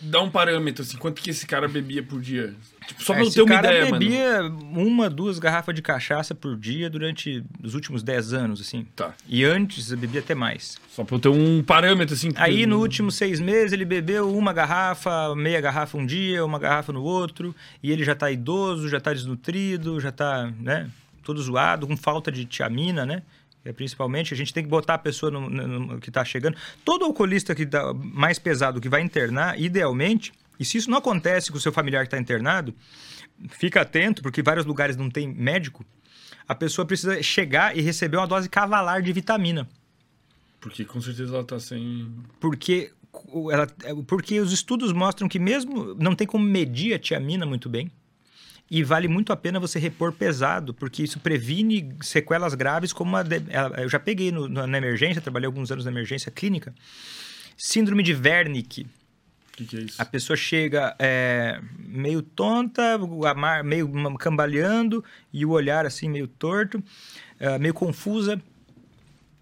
dá 0.00 0.20
um 0.20 0.30
parâmetro, 0.30 0.82
assim, 0.82 0.96
quanto 0.96 1.22
que 1.22 1.30
esse 1.30 1.46
cara 1.46 1.68
bebia 1.68 2.02
por 2.02 2.20
dia? 2.20 2.54
Tipo, 2.86 3.02
só 3.02 3.14
pra 3.14 3.24
eu 3.24 3.30
ter 3.30 3.42
uma 3.42 3.54
cara 3.54 3.68
ideia, 3.68 3.84
mano. 3.86 3.98
bebia 3.98 4.42
uma, 4.42 5.10
duas 5.10 5.38
garrafas 5.38 5.74
de 5.74 5.82
cachaça 5.82 6.34
por 6.34 6.56
dia 6.56 6.88
durante 6.88 7.42
os 7.62 7.74
últimos 7.74 8.02
10 8.02 8.32
anos, 8.32 8.60
assim. 8.60 8.86
Tá. 8.94 9.14
E 9.28 9.44
antes 9.44 9.90
eu 9.90 9.98
bebia 9.98 10.20
até 10.20 10.34
mais. 10.34 10.78
Só 10.90 11.04
pra 11.04 11.16
eu 11.16 11.20
ter 11.20 11.28
um 11.28 11.62
parâmetro, 11.62 12.14
assim. 12.14 12.30
Aí, 12.36 12.66
no 12.66 12.78
último 12.78 13.10
seis 13.10 13.40
meses, 13.40 13.72
ele 13.72 13.84
bebeu 13.84 14.34
uma 14.36 14.52
garrafa, 14.52 15.34
meia 15.34 15.60
garrafa 15.60 15.98
um 15.98 16.06
dia, 16.06 16.44
uma 16.44 16.58
garrafa 16.58 16.92
no 16.92 17.02
outro, 17.02 17.54
e 17.82 17.90
ele 17.90 18.04
já 18.04 18.14
tá 18.14 18.30
idoso, 18.30 18.88
já 18.88 19.00
tá 19.00 19.12
desnutrido, 19.12 19.98
já 20.00 20.12
tá, 20.12 20.52
né, 20.60 20.88
todo 21.22 21.42
zoado, 21.42 21.86
com 21.86 21.96
falta 21.96 22.30
de 22.30 22.44
tiamina, 22.44 23.04
né? 23.04 23.22
É, 23.66 23.72
principalmente, 23.72 24.32
a 24.32 24.36
gente 24.36 24.54
tem 24.54 24.62
que 24.62 24.70
botar 24.70 24.94
a 24.94 24.98
pessoa 24.98 25.28
no, 25.30 25.50
no- 25.50 25.66
no- 25.80 25.98
que 26.00 26.08
tá 26.10 26.24
chegando. 26.24 26.56
Todo 26.84 27.04
alcoolista 27.04 27.52
que 27.52 27.66
tá 27.66 27.92
mais 27.94 28.38
pesado, 28.38 28.80
que 28.80 28.88
vai 28.88 29.02
internar, 29.02 29.58
idealmente, 29.60 30.32
e 30.58 30.64
se 30.64 30.78
isso 30.78 30.88
não 30.88 30.98
acontece 30.98 31.50
com 31.50 31.58
o 31.58 31.60
seu 31.60 31.72
familiar 31.72 32.02
que 32.02 32.06
está 32.06 32.18
internado, 32.18 32.72
fica 33.48 33.80
atento, 33.80 34.22
porque 34.22 34.40
vários 34.40 34.64
lugares 34.64 34.96
não 34.96 35.10
tem 35.10 35.26
médico, 35.26 35.84
a 36.46 36.54
pessoa 36.54 36.86
precisa 36.86 37.20
chegar 37.24 37.76
e 37.76 37.80
receber 37.80 38.18
uma 38.18 38.26
dose 38.28 38.48
cavalar 38.48 39.02
de 39.02 39.12
vitamina. 39.12 39.68
Porque 40.60 40.84
com 40.84 41.00
certeza 41.00 41.34
ela 41.34 41.44
tá 41.44 41.58
sem. 41.58 42.08
porque, 42.38 42.92
ela, 43.52 43.66
é, 43.82 43.92
porque 44.06 44.38
os 44.38 44.52
estudos 44.52 44.92
mostram 44.92 45.28
que 45.28 45.40
mesmo 45.40 45.92
não 45.96 46.14
tem 46.14 46.24
como 46.26 46.44
medir 46.44 46.94
a 46.94 46.98
tiamina 47.00 47.44
muito 47.44 47.68
bem. 47.68 47.90
E 48.68 48.82
vale 48.82 49.06
muito 49.06 49.32
a 49.32 49.36
pena 49.36 49.60
você 49.60 49.78
repor 49.78 50.12
pesado, 50.12 50.74
porque 50.74 51.02
isso 51.02 51.20
previne 51.20 51.94
sequelas 52.00 52.54
graves, 52.54 52.92
como 52.92 53.16
a. 53.16 53.22
de- 53.22 53.42
eu 53.80 53.88
já 53.88 54.00
peguei 54.00 54.32
no- 54.32 54.48
na 54.48 54.78
emergência, 54.78 55.22
trabalhei 55.22 55.46
alguns 55.46 55.70
anos 55.70 55.84
na 55.84 55.90
emergência 55.90 56.32
clínica. 56.32 56.74
Síndrome 57.56 58.02
de 58.02 58.12
Wernicke. 58.12 58.82
O 58.82 59.56
que, 59.56 59.64
que 59.64 59.76
é 59.76 59.80
isso? 59.82 60.02
A 60.02 60.04
pessoa 60.04 60.36
chega 60.36 60.94
é, 60.98 61.60
meio 61.78 62.20
tonta, 62.22 62.98
meio 63.64 63.88
cambaleando 64.18 65.02
e 65.32 65.46
o 65.46 65.50
olhar 65.50 65.86
assim 65.86 66.08
meio 66.10 66.26
torto, 66.26 66.82
é, 67.38 67.58
meio 67.58 67.72
confusa. 67.72 68.42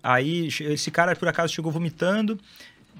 Aí 0.03 0.49
esse 0.61 0.91
cara 0.91 1.17
por 1.17 1.27
acaso 1.29 1.53
chegou 1.53 1.73
vomitando, 1.73 2.39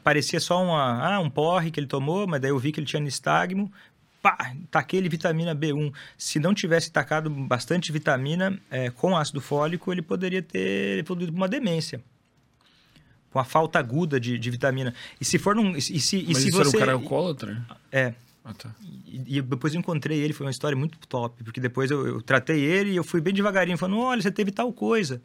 parecia 0.03 0.41
só 0.41 0.63
uma, 0.65 1.07
ah, 1.07 1.21
um 1.21 1.29
porre 1.31 1.71
que 1.71 1.79
ele 1.79 1.87
tomou, 1.87 2.27
mas 2.27 2.41
daí 2.41 2.51
eu 2.51 2.59
vi 2.59 2.73
que 2.73 2.81
ele 2.81 2.87
tinha 2.87 3.01
nistagmo. 3.01 3.71
Pá, 4.25 4.57
taquei 4.71 5.01
ele 5.01 5.11
vitamina 5.11 5.55
B1. 5.55 5.93
Se 6.17 6.39
não 6.39 6.55
tivesse 6.55 6.91
tacado 6.91 7.29
bastante 7.29 7.93
vitamina 7.93 8.59
é, 8.71 8.89
com 8.89 9.15
ácido 9.15 9.39
fólico, 9.39 9.93
ele 9.93 10.01
poderia 10.01 10.41
ter 10.41 11.01
evoluído 11.01 11.31
para 11.31 11.41
uma 11.41 11.47
demência. 11.47 12.03
Com 13.31 13.39
a 13.39 13.45
falta 13.45 13.79
aguda 13.79 14.19
de, 14.19 14.39
de 14.39 14.51
vitamina. 14.51 14.95
E 15.21 15.27
se 15.27 15.39
for 15.39 15.55
num. 15.55 15.77
E 15.77 15.83
se, 15.83 16.17
e 16.17 16.29
Mas 16.29 16.39
se 16.39 16.49
isso 16.49 16.57
você. 16.57 16.69
era 16.69 16.69
um 16.69 16.81
cara 16.81 16.93
alcoólatra? 16.93 17.67
É. 17.93 18.15
Ah, 18.43 18.55
tá. 18.55 18.75
E, 19.07 19.37
e 19.37 19.43
depois 19.43 19.75
eu 19.75 19.81
encontrei 19.81 20.19
ele, 20.21 20.33
foi 20.33 20.47
uma 20.47 20.51
história 20.51 20.75
muito 20.75 20.99
top, 21.07 21.45
porque 21.45 21.61
depois 21.61 21.91
eu, 21.91 22.07
eu 22.07 22.23
tratei 22.23 22.63
ele 22.63 22.93
e 22.93 22.97
eu 22.97 23.05
fui 23.05 23.21
bem 23.21 23.35
devagarinho, 23.35 23.77
falando: 23.77 23.99
olha, 23.99 24.23
você 24.23 24.31
teve 24.31 24.51
tal 24.51 24.73
coisa. 24.73 25.21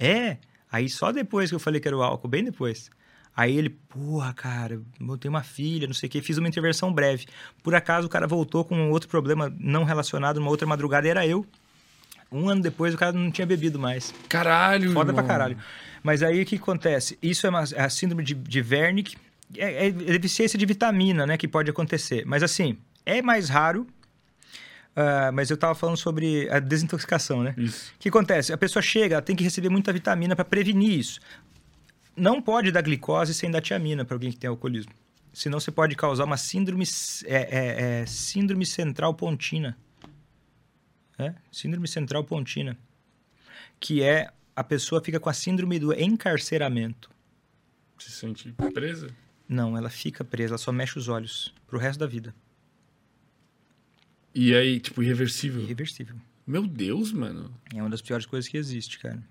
É. 0.00 0.38
Aí 0.72 0.88
só 0.88 1.12
depois 1.12 1.50
que 1.50 1.54
eu 1.54 1.60
falei 1.60 1.82
que 1.82 1.88
era 1.88 1.96
o 1.98 2.02
álcool, 2.02 2.28
bem 2.28 2.44
depois. 2.44 2.90
Aí 3.38 3.56
ele, 3.56 3.70
porra, 3.70 4.34
cara, 4.34 4.80
eu 5.00 5.16
tenho 5.16 5.32
uma 5.32 5.44
filha, 5.44 5.86
não 5.86 5.94
sei 5.94 6.08
o 6.08 6.10
quê, 6.10 6.20
fiz 6.20 6.38
uma 6.38 6.48
intervenção 6.48 6.92
breve. 6.92 7.24
Por 7.62 7.72
acaso 7.72 8.08
o 8.08 8.10
cara 8.10 8.26
voltou 8.26 8.64
com 8.64 8.74
um 8.74 8.90
outro 8.90 9.08
problema 9.08 9.48
não 9.60 9.84
relacionado, 9.84 10.40
numa 10.40 10.50
outra 10.50 10.66
madrugada, 10.66 11.06
e 11.06 11.10
era 11.10 11.24
eu. 11.24 11.46
Um 12.32 12.48
ano 12.48 12.60
depois 12.60 12.92
o 12.92 12.98
cara 12.98 13.12
não 13.12 13.30
tinha 13.30 13.46
bebido 13.46 13.78
mais. 13.78 14.12
Caralho, 14.28 14.92
Foda 14.92 15.12
pra 15.12 15.22
irmão. 15.22 15.26
caralho. 15.28 15.56
Mas 16.02 16.20
aí 16.20 16.42
o 16.42 16.44
que 16.44 16.56
acontece? 16.56 17.16
Isso 17.22 17.46
é 17.46 17.50
uma, 17.50 17.62
é 17.74 17.82
a 17.82 17.88
síndrome 17.88 18.24
de, 18.24 18.34
de 18.34 18.60
Wernicke, 18.60 19.16
é, 19.56 19.86
é 19.86 19.90
deficiência 19.92 20.58
de 20.58 20.66
vitamina, 20.66 21.24
né, 21.24 21.36
que 21.36 21.46
pode 21.46 21.70
acontecer. 21.70 22.24
Mas 22.26 22.42
assim, 22.42 22.76
é 23.06 23.22
mais 23.22 23.48
raro. 23.48 23.86
ah, 24.96 25.30
mas 25.32 25.48
eu 25.48 25.56
tava 25.56 25.76
falando 25.76 25.96
sobre 25.96 26.50
a 26.50 26.58
desintoxicação, 26.58 27.44
né? 27.44 27.54
Isso. 27.56 27.92
O 27.94 27.98
que 28.00 28.08
acontece? 28.08 28.52
A 28.52 28.58
pessoa 28.58 28.82
chega, 28.82 29.14
ela 29.14 29.22
tem 29.22 29.36
que 29.36 29.44
receber 29.44 29.68
muita 29.68 29.92
vitamina 29.92 30.34
para 30.34 30.44
prevenir 30.44 30.98
isso. 30.98 31.20
Não 32.18 32.42
pode 32.42 32.72
dar 32.72 32.82
glicose 32.82 33.32
sem 33.32 33.50
dar 33.50 33.60
tiamina 33.60 34.04
para 34.04 34.14
alguém 34.14 34.30
que 34.30 34.38
tem 34.38 34.48
alcoolismo. 34.48 34.92
Senão 35.32 35.60
você 35.60 35.70
pode 35.70 35.94
causar 35.94 36.24
uma 36.24 36.36
síndrome, 36.36 36.84
é, 37.24 37.36
é, 37.36 38.00
é, 38.00 38.06
síndrome 38.06 38.66
central 38.66 39.14
pontina. 39.14 39.78
É? 41.18 41.34
Síndrome 41.50 41.86
central 41.86 42.24
pontina. 42.24 42.76
Que 43.78 44.02
é 44.02 44.32
a 44.56 44.64
pessoa 44.64 45.00
fica 45.00 45.20
com 45.20 45.28
a 45.28 45.32
síndrome 45.32 45.78
do 45.78 45.92
encarceramento. 45.92 47.10
Se 47.98 48.10
sente 48.10 48.52
presa? 48.74 49.08
Não, 49.48 49.76
ela 49.76 49.88
fica 49.88 50.24
presa, 50.24 50.52
ela 50.52 50.58
só 50.58 50.72
mexe 50.72 50.98
os 50.98 51.08
olhos 51.08 51.54
pro 51.66 51.78
resto 51.78 52.00
da 52.00 52.06
vida. 52.06 52.34
E 54.34 54.54
aí, 54.54 54.78
tipo, 54.80 55.02
irreversível. 55.02 55.62
Irreversível. 55.62 56.16
Meu 56.46 56.66
Deus, 56.66 57.12
mano. 57.12 57.54
É 57.74 57.80
uma 57.80 57.90
das 57.90 58.02
piores 58.02 58.26
coisas 58.26 58.48
que 58.48 58.56
existe, 58.56 58.98
cara. 58.98 59.22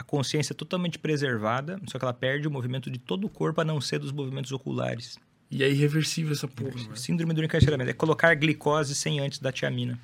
A 0.00 0.02
consciência 0.02 0.54
é 0.54 0.56
totalmente 0.56 0.98
preservada, 0.98 1.78
só 1.86 1.98
que 1.98 2.04
ela 2.06 2.14
perde 2.14 2.48
o 2.48 2.50
movimento 2.50 2.90
de 2.90 2.98
todo 2.98 3.26
o 3.26 3.28
corpo, 3.28 3.60
a 3.60 3.64
não 3.66 3.82
ser 3.82 3.98
dos 3.98 4.10
movimentos 4.10 4.50
oculares. 4.50 5.18
E 5.50 5.62
é 5.62 5.68
irreversível 5.68 6.32
essa 6.32 6.48
porra, 6.48 6.70
velho. 6.70 6.96
Síndrome 6.96 7.34
do 7.34 7.44
encarceramento. 7.44 7.90
É 7.90 7.92
colocar 7.92 8.34
glicose 8.34 8.94
sem 8.94 9.20
antes 9.20 9.40
da 9.40 9.52
tiamina. 9.52 10.00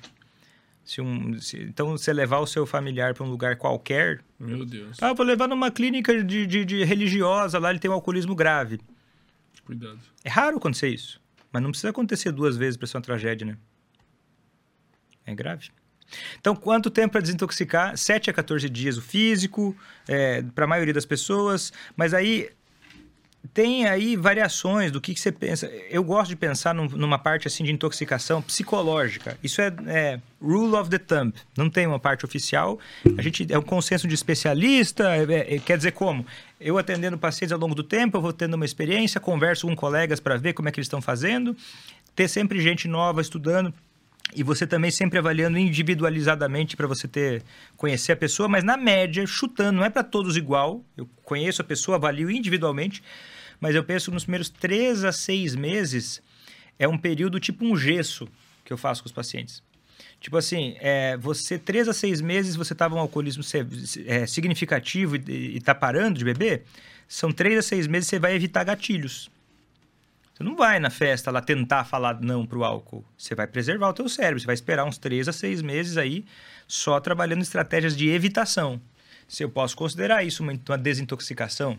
Se 0.85 1.01
um, 1.01 1.39
se- 1.41 1.63
então, 1.63 1.89
você 1.97 2.13
levar 2.13 2.37
o 2.37 2.45
seu 2.45 2.63
familiar 2.67 3.15
para 3.15 3.25
um 3.25 3.29
lugar 3.31 3.55
qualquer... 3.55 4.23
Meu 4.39 4.63
Deus. 4.63 4.97
Ah, 5.01 5.07
eu 5.07 5.15
vou 5.15 5.25
levar 5.25 5.47
numa 5.47 5.71
clínica 5.71 6.23
de, 6.23 6.45
de- 6.45 6.63
de 6.63 6.83
religiosa, 6.83 7.57
lá 7.57 7.71
ele 7.71 7.79
tem 7.79 7.89
um 7.89 7.93
alcoolismo 7.95 8.35
grave. 8.35 8.79
Cuidado. 9.65 9.99
É 10.23 10.29
raro 10.29 10.57
acontecer 10.57 10.89
isso. 10.89 11.19
Mas 11.51 11.63
não 11.63 11.71
precisa 11.71 11.89
acontecer 11.89 12.31
duas 12.31 12.55
vezes 12.55 12.77
para 12.77 12.85
ser 12.85 12.97
uma 12.97 13.01
tragédia, 13.03 13.47
né? 13.47 13.57
É 15.25 15.33
grave. 15.33 15.69
Então, 16.39 16.55
quanto 16.55 16.89
tempo 16.89 17.13
para 17.13 17.21
desintoxicar? 17.21 17.97
7 17.97 18.29
a 18.29 18.33
14 18.33 18.69
dias 18.69 18.97
o 18.97 19.01
físico, 19.01 19.75
para 20.55 20.65
a 20.65 20.67
maioria 20.67 20.93
das 20.93 21.05
pessoas. 21.05 21.71
Mas 21.95 22.13
aí 22.13 22.49
tem 23.53 23.85
aí 23.87 24.15
variações 24.15 24.91
do 24.91 24.99
que, 24.99 25.13
que 25.13 25.19
você 25.19 25.31
pensa. 25.31 25.67
Eu 25.89 26.03
gosto 26.03 26.29
de 26.29 26.35
pensar 26.35 26.73
num- 26.75 26.89
numa 26.89 27.17
parte 27.17 27.47
assim 27.47 27.63
de 27.63 27.71
intoxicação 27.71 28.41
psicológica. 28.41 29.37
Isso 29.43 29.61
é, 29.61 29.73
é 29.87 30.19
rule 30.41 30.73
of 30.75 30.89
the 30.89 30.97
thumb. 30.97 31.33
Não 31.57 31.69
tem 31.69 31.87
uma 31.87 31.99
parte 31.99 32.25
oficial. 32.25 32.77
A 33.17 33.21
gente 33.21 33.47
é 33.51 33.57
um 33.57 33.61
consenso 33.61 34.07
de 34.07 34.13
especialista. 34.15 35.15
é- 35.15 35.55
é- 35.55 35.59
quer 35.59 35.77
dizer 35.77 35.91
como? 35.91 36.25
Eu 36.59 36.77
atendendo 36.77 37.17
pacientes 37.17 37.51
ao 37.53 37.59
longo 37.59 37.73
do 37.75 37.83
tempo, 37.83 38.17
eu 38.17 38.21
vou 38.21 38.33
tendo 38.33 38.55
uma 38.55 38.65
experiência, 38.65 39.19
converso 39.21 39.65
com 39.67 39.75
colegas 39.75 40.19
para 40.19 40.35
ver 40.37 40.53
como 40.53 40.67
é 40.67 40.71
que 40.71 40.79
eles 40.79 40.87
estão 40.87 41.01
fazendo. 41.01 41.55
Ter 42.15 42.27
sempre 42.27 42.59
gente 42.59 42.87
nova 42.87 43.21
estudando. 43.21 43.73
E 44.35 44.43
você 44.43 44.67
também 44.67 44.91
sempre 44.91 45.17
avaliando 45.17 45.57
individualizadamente 45.57 46.75
para 46.75 46.85
você 46.85 47.07
ter 47.07 47.43
conhecer 47.75 48.11
a 48.11 48.15
pessoa, 48.15 48.49
mas 48.49 48.63
na 48.63 48.75
média, 48.75 49.25
chutando, 49.25 49.77
não 49.77 49.85
é 49.85 49.89
para 49.89 50.03
todos 50.03 50.35
igual. 50.35 50.83
Eu 50.95 51.09
conheço 51.23 51.61
a 51.61 51.65
pessoa, 51.65 51.95
avalio 51.97 52.29
individualmente, 52.29 53.01
mas 53.59 53.73
eu 53.73 53.83
penso 53.83 54.11
nos 54.11 54.23
primeiros 54.23 54.49
três 54.49 55.03
a 55.03 55.11
seis 55.11 55.55
meses 55.55 56.21
é 56.77 56.87
um 56.87 56.97
período 56.97 57.39
tipo 57.39 57.65
um 57.65 57.75
gesso 57.75 58.27
que 58.63 58.71
eu 58.71 58.77
faço 58.77 59.01
com 59.01 59.07
os 59.07 59.13
pacientes. 59.13 59.63
Tipo 60.19 60.37
assim, 60.37 60.75
é, 60.79 61.15
você 61.17 61.57
três 61.57 61.87
a 61.87 61.93
seis 61.93 62.21
meses 62.21 62.55
você 62.55 62.73
estava 62.73 62.95
um 62.95 62.99
alcoolismo 62.99 63.43
é, 64.05 64.25
significativo 64.25 65.15
e 65.15 65.57
está 65.57 65.73
parando 65.73 66.19
de 66.19 66.25
beber, 66.25 66.63
são 67.07 67.31
três 67.31 67.57
a 67.57 67.61
seis 67.61 67.87
meses 67.87 68.09
você 68.09 68.19
vai 68.19 68.35
evitar 68.35 68.63
gatilhos. 68.63 69.29
Você 70.37 70.43
não 70.43 70.55
vai 70.55 70.79
na 70.79 70.91
festa 70.91 71.31
lá 71.31 71.41
tentar 71.41 71.83
falar 71.83 72.21
não 72.21 72.45
pro 72.45 72.63
álcool. 72.63 73.03
Você 73.17 73.33
vai 73.33 73.47
preservar 73.47 73.89
o 73.89 73.93
teu 73.93 74.07
cérebro. 74.07 74.39
Você 74.39 74.45
vai 74.45 74.53
esperar 74.53 74.85
uns 74.85 74.99
três 74.99 75.27
a 75.27 75.33
seis 75.33 75.63
meses 75.63 75.97
aí 75.97 76.23
só 76.67 76.99
trabalhando 76.99 77.41
estratégias 77.41 77.97
de 77.97 78.07
evitação. 78.09 78.79
Se 79.27 79.43
eu 79.43 79.49
posso 79.49 79.75
considerar 79.75 80.23
isso 80.23 80.43
uma, 80.43 80.53
uma 80.69 80.77
desintoxicação. 80.77 81.75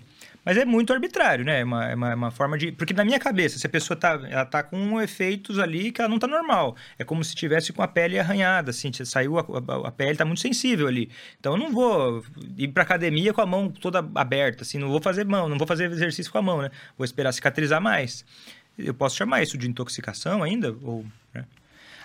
Mas 0.49 0.57
é 0.57 0.65
muito 0.65 0.95
arbitrário, 0.95 1.45
né? 1.45 1.61
É 1.61 1.65
uma, 1.65 1.91
é 1.91 1.95
uma, 1.95 2.11
é 2.11 2.15
uma 2.15 2.31
forma 2.31 2.57
de... 2.57 2.73
Porque 2.73 2.95
na 2.95 3.05
minha 3.05 3.19
cabeça, 3.19 3.59
se 3.59 3.67
a 3.67 3.69
pessoa 3.69 3.95
tá, 3.95 4.19
ela 4.31 4.47
tá 4.47 4.63
com 4.63 4.99
efeitos 4.99 5.59
ali 5.59 5.93
que 5.93 6.01
ela 6.01 6.09
não 6.09 6.19
tá 6.19 6.27
normal. 6.27 6.75
É 6.99 7.05
como 7.05 7.23
se 7.23 7.35
tivesse 7.35 7.71
com 7.71 7.83
a 7.83 7.87
pele 7.87 8.19
arranhada, 8.19 8.71
assim. 8.71 8.91
Saiu 9.05 9.39
a, 9.39 9.43
a, 9.43 9.89
a 9.89 9.93
pele 9.93 10.17
tá 10.17 10.25
muito 10.25 10.41
sensível 10.41 10.87
ali. 10.87 11.11
Então 11.39 11.53
eu 11.53 11.59
não 11.59 11.71
vou 11.71 12.25
ir 12.57 12.69
pra 12.69 12.83
academia 12.83 13.35
com 13.35 13.43
a 13.43 13.47
mão 13.47 13.69
toda 13.69 13.99
aberta, 14.15 14.63
assim. 14.63 14.79
Não 14.79 14.89
vou 14.89 15.03
fazer 15.03 15.27
mão, 15.27 15.51
não 15.51 15.59
vou 15.59 15.67
fazer 15.67 15.93
exercício 15.93 16.33
com 16.33 16.39
a 16.39 16.43
mão, 16.43 16.63
né? 16.63 16.71
Vou 16.97 17.05
esperar 17.05 17.31
cicatrizar 17.33 17.83
mais. 17.83 18.25
Eu 18.79 18.95
posso 18.95 19.17
chamar 19.17 19.43
isso 19.43 19.59
de 19.59 19.69
intoxicação 19.69 20.43
ainda? 20.43 20.75
Ou, 20.83 21.05
né? 21.35 21.45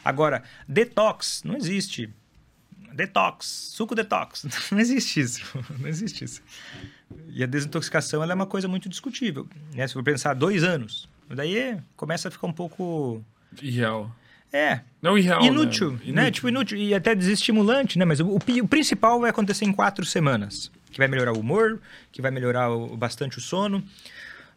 Agora, 0.03 0.43
detox, 0.67 1.43
não 1.45 1.55
existe. 1.55 2.09
Detox, 2.93 3.45
suco 3.73 3.95
detox. 3.95 4.45
Não 4.69 4.79
existe 4.79 5.19
isso. 5.19 5.41
Não 5.79 5.87
existe 5.87 6.25
isso. 6.25 6.43
E 7.29 7.43
a 7.43 7.47
desintoxicação 7.47 8.21
ela 8.23 8.31
é 8.33 8.35
uma 8.35 8.45
coisa 8.45 8.67
muito 8.67 8.87
discutível. 8.89 9.47
Né? 9.73 9.87
Se 9.87 9.93
for 9.93 10.03
pensar 10.03 10.33
dois 10.33 10.63
anos, 10.63 11.09
daí 11.29 11.77
começa 11.95 12.27
a 12.27 12.31
ficar 12.31 12.47
um 12.47 12.53
pouco. 12.53 13.23
Irreal. 13.61 14.13
É, 14.51 14.81
Não 15.01 15.17
irreal, 15.17 15.41
inútil, 15.43 15.93
né? 16.05 16.23
né? 16.25 16.31
Tipo, 16.31 16.47
inútil 16.47 16.77
e 16.77 16.93
até 16.93 17.15
desestimulante, 17.15 17.97
né? 17.97 18.05
Mas 18.05 18.19
o, 18.19 18.27
o 18.27 18.35
o 18.37 18.67
principal 18.67 19.19
vai 19.19 19.31
acontecer 19.31 19.65
em 19.65 19.73
quatro 19.73 20.05
semanas. 20.05 20.71
Que 20.91 20.99
vai 20.99 21.07
melhorar 21.07 21.33
o 21.33 21.39
humor, 21.39 21.81
que 22.11 22.21
vai 22.21 22.29
melhorar 22.29 22.69
o- 22.69 22.95
bastante 22.95 23.39
o 23.39 23.41
sono. 23.41 23.83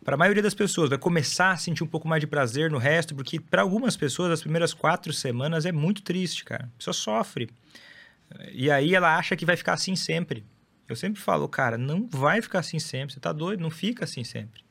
Para 0.05 0.15
a 0.15 0.19
maioria 0.19 0.43
das 0.43 0.53
pessoas, 0.53 0.91
vai 0.91 0.99
começar 0.99 1.53
a 1.53 1.57
sentir 1.57 1.83
um 1.83 1.87
pouco 1.87 2.07
mais 2.07 2.21
de 2.21 2.27
prazer 2.27 2.71
no 2.71 2.77
resto, 2.77 3.15
porque 3.15 3.41
para 3.41 3.63
algumas 3.63 3.97
pessoas, 3.97 4.31
as 4.33 4.41
primeiras 4.43 4.75
quatro 4.75 5.15
semanas 5.15 5.65
é 5.65 5.73
muito 5.73 6.03
triste, 6.03 6.45
cara. 6.45 6.65
A 6.75 6.79
pessoa 6.79 6.93
sofre. 6.95 7.49
E 8.53 8.71
aí 8.71 8.95
ela 8.95 9.17
acha 9.17 9.35
que 9.35 9.47
vai 9.47 9.57
ficar 9.57 9.73
assim 9.73 9.97
sempre. 9.97 10.45
Eu 10.89 10.95
sempre 10.97 11.21
falo, 11.21 11.49
cara, 11.49 11.77
não 11.77 12.07
vai 12.07 12.41
ficar 12.41 12.61
assim 12.61 12.79
sempre. 12.79 13.15
Você 13.15 13.21
tá 13.21 13.33
doido? 13.33 13.61
Não 13.61 13.71
fica 13.71 14.05
assim 14.05 14.23
sempre. 14.25 14.65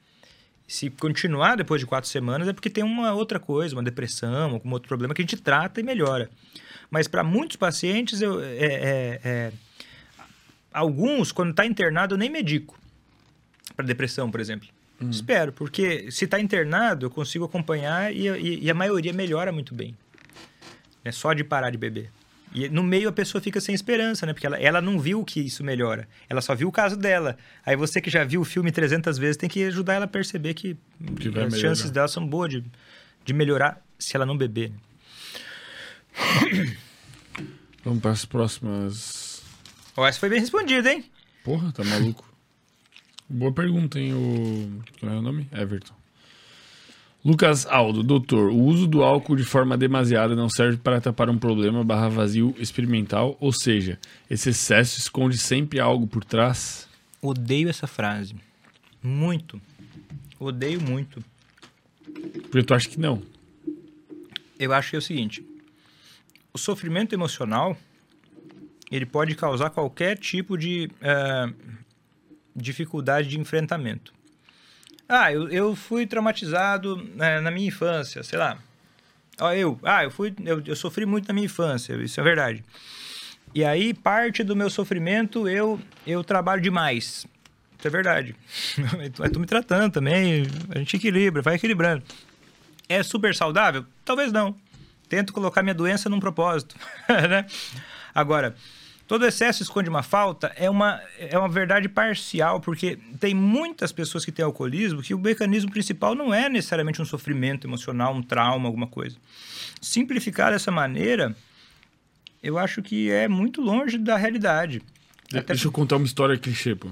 Se 0.67 0.89
continuar 0.89 1.55
depois 1.57 1.79
de 1.81 1.85
quatro 1.85 2.09
semanas 2.09 2.47
é 2.47 2.53
porque 2.53 2.69
tem 2.69 2.83
uma 2.83 3.13
outra 3.13 3.39
coisa, 3.39 3.75
uma 3.75 3.83
depressão, 3.83 4.53
algum 4.53 4.71
outro 4.71 4.87
problema 4.87 5.13
que 5.13 5.21
a 5.21 5.23
gente 5.23 5.37
trata 5.37 5.79
e 5.79 5.83
melhora. 5.83 6.29
Mas 6.89 7.07
para 7.07 7.23
muitos 7.23 7.55
pacientes, 7.57 8.21
eu, 8.21 8.41
é, 8.41 8.55
é- 8.65 9.19
é- 9.23 9.51
alguns, 10.73 11.31
quando 11.31 11.51
está 11.51 11.65
internado, 11.65 12.15
eu 12.15 12.17
nem 12.17 12.29
medico. 12.29 12.79
Para 13.75 13.85
depressão, 13.85 14.31
por 14.31 14.39
exemplo. 14.39 14.67
Espero, 15.11 15.51
porque 15.51 16.09
se 16.09 16.23
está 16.25 16.39
internado, 16.39 17.05
eu 17.05 17.09
consigo 17.09 17.43
acompanhar 17.43 18.15
e, 18.15 18.27
e- 18.29 18.63
e 18.63 18.71
a 18.71 18.73
maioria 18.73 19.11
melhora 19.11 19.51
muito 19.51 19.75
bem. 19.75 19.95
É 21.03 21.11
só 21.11 21.33
de 21.33 21.43
parar 21.43 21.69
de 21.69 21.77
beber. 21.77 22.09
E 22.55 22.69
no 22.69 22.81
meio 22.81 23.09
a 23.09 23.11
pessoa 23.11 23.41
fica 23.41 23.59
sem 23.59 23.75
esperança, 23.75 24.25
né? 24.25 24.31
Porque 24.31 24.47
ela, 24.47 24.57
ela 24.57 24.81
não 24.81 24.97
viu 24.97 25.25
que 25.25 25.41
isso 25.41 25.61
melhora. 25.61 26.07
Ela 26.29 26.41
só 26.41 26.55
viu 26.55 26.69
o 26.69 26.71
caso 26.71 26.95
dela. 26.95 27.37
Aí 27.65 27.75
você 27.75 27.99
que 27.99 28.09
já 28.09 28.23
viu 28.23 28.39
o 28.39 28.45
filme 28.45 28.71
300 28.71 29.17
vezes 29.17 29.35
tem 29.35 29.49
que 29.49 29.61
ajudar 29.65 29.95
ela 29.95 30.05
a 30.05 30.07
perceber 30.07 30.53
que, 30.53 30.77
Que 31.19 31.27
as 31.27 31.33
melhorar. 31.33 31.51
chances 31.59 31.91
dela 31.91 32.07
são 32.07 32.25
boas 32.25 32.49
de, 32.49 32.63
de 33.25 33.33
melhorar 33.33 33.83
se 33.99 34.15
ela 34.15 34.25
não 34.25 34.37
beber. 34.37 34.71
né? 34.71 34.77
Vamos 37.83 38.01
para 38.01 38.11
as 38.11 38.25
próximas. 38.25 39.43
Ó, 39.97 40.07
essa 40.07 40.19
foi 40.19 40.29
bem 40.29 40.39
respondida, 40.39 40.91
hein? 40.91 41.05
Porra, 41.43 41.71
tá 41.71 41.83
maluco? 41.83 42.25
Boa 43.29 43.51
pergunta, 43.53 43.99
hein? 43.99 44.13
O. 44.13 44.81
Qual 44.99 45.11
é 45.11 45.15
o 45.17 45.21
nome? 45.21 45.47
Everton. 45.51 45.93
Lucas 47.25 47.65
Aldo, 47.65 48.03
doutor, 48.03 48.51
o 48.51 48.61
uso 48.61 48.85
do 48.85 49.01
álcool 49.01 49.35
de 49.35 49.43
forma 49.43 49.75
demasiada 49.75 50.35
não 50.35 50.47
serve 50.47 50.77
para 50.77 51.01
tapar 51.01 51.27
um 51.27 51.39
problema 51.39 51.83
barra 51.83 52.07
vazio 52.07 52.53
experimental, 52.59 53.35
ou 53.39 53.51
seja, 53.51 53.99
esse 54.29 54.49
excesso 54.49 54.99
esconde 54.99 55.35
sempre 55.39 55.79
algo 55.79 56.05
por 56.05 56.23
trás? 56.23 56.87
Odeio 57.19 57.67
essa 57.67 57.87
frase. 57.87 58.35
Muito. 59.01 59.59
Odeio 60.39 60.79
muito. 60.79 61.19
Porque 62.43 62.61
tu 62.61 62.75
acha 62.75 62.87
que 62.87 62.99
não. 62.99 63.23
Eu 64.59 64.71
acho 64.71 64.91
que 64.91 64.95
é 64.95 64.99
o 64.99 65.01
seguinte: 65.01 65.43
o 66.53 66.59
sofrimento 66.59 67.15
emocional 67.15 67.75
ele 68.91 69.05
pode 69.07 69.33
causar 69.33 69.71
qualquer 69.71 70.15
tipo 70.15 70.55
de 70.55 70.91
eh, 71.01 71.53
dificuldade 72.55 73.29
de 73.29 73.39
enfrentamento. 73.39 74.13
Ah, 75.07 75.31
eu, 75.31 75.49
eu 75.49 75.75
fui 75.75 76.07
traumatizado 76.07 76.97
né, 77.15 77.39
na 77.39 77.51
minha 77.51 77.67
infância, 77.67 78.23
sei 78.23 78.39
lá. 78.39 78.57
Ó, 79.39 79.51
eu, 79.53 79.79
ah, 79.83 80.03
eu 80.03 80.11
fui, 80.11 80.33
eu, 80.43 80.61
eu 80.65 80.75
sofri 80.75 81.05
muito 81.05 81.27
na 81.27 81.33
minha 81.33 81.45
infância, 81.45 81.93
isso 81.95 82.19
é 82.19 82.23
verdade. 82.23 82.63
E 83.53 83.63
aí 83.63 83.93
parte 83.93 84.43
do 84.43 84.55
meu 84.55 84.69
sofrimento 84.69 85.47
eu 85.47 85.79
eu 86.05 86.23
trabalho 86.23 86.61
demais. 86.61 87.25
Isso 87.77 87.87
é 87.87 87.89
verdade. 87.89 88.35
Mas 89.17 89.31
tô 89.31 89.39
me 89.39 89.45
tratando 89.45 89.91
também, 89.93 90.47
a 90.69 90.79
gente 90.79 90.95
equilibra, 90.95 91.41
vai 91.41 91.55
equilibrando. 91.55 92.03
É 92.89 93.03
super 93.03 93.35
saudável? 93.35 93.85
Talvez 94.03 94.31
não. 94.31 94.55
Tento 95.07 95.33
colocar 95.33 95.61
minha 95.61 95.73
doença 95.75 96.09
num 96.09 96.19
propósito, 96.19 96.75
né? 97.07 97.45
Agora, 98.13 98.55
todo 99.07 99.25
excesso 99.25 99.63
esconde 99.63 99.89
uma 99.89 100.03
falta 100.03 100.51
é 100.55 100.69
uma, 100.69 101.01
é 101.17 101.37
uma 101.37 101.49
verdade 101.49 101.87
parcial, 101.87 102.59
porque 102.59 102.97
tem 103.19 103.33
muitas 103.33 103.91
pessoas 103.91 104.25
que 104.25 104.31
têm 104.31 104.45
alcoolismo 104.45 105.01
que 105.01 105.13
o 105.13 105.19
mecanismo 105.19 105.71
principal 105.71 106.15
não 106.15 106.33
é 106.33 106.49
necessariamente 106.49 107.01
um 107.01 107.05
sofrimento 107.05 107.67
emocional, 107.67 108.13
um 108.13 108.21
trauma, 108.21 108.67
alguma 108.67 108.87
coisa. 108.87 109.17
Simplificar 109.81 110.51
dessa 110.51 110.71
maneira, 110.71 111.35
eu 112.41 112.57
acho 112.57 112.81
que 112.81 113.09
é 113.11 113.27
muito 113.27 113.61
longe 113.61 113.97
da 113.97 114.17
realidade. 114.17 114.81
Até 115.29 115.53
Deixa 115.53 115.67
eu 115.67 115.71
contar 115.71 115.97
uma 115.97 116.05
história 116.05 116.37
clichê, 116.37 116.75
pô. 116.75 116.89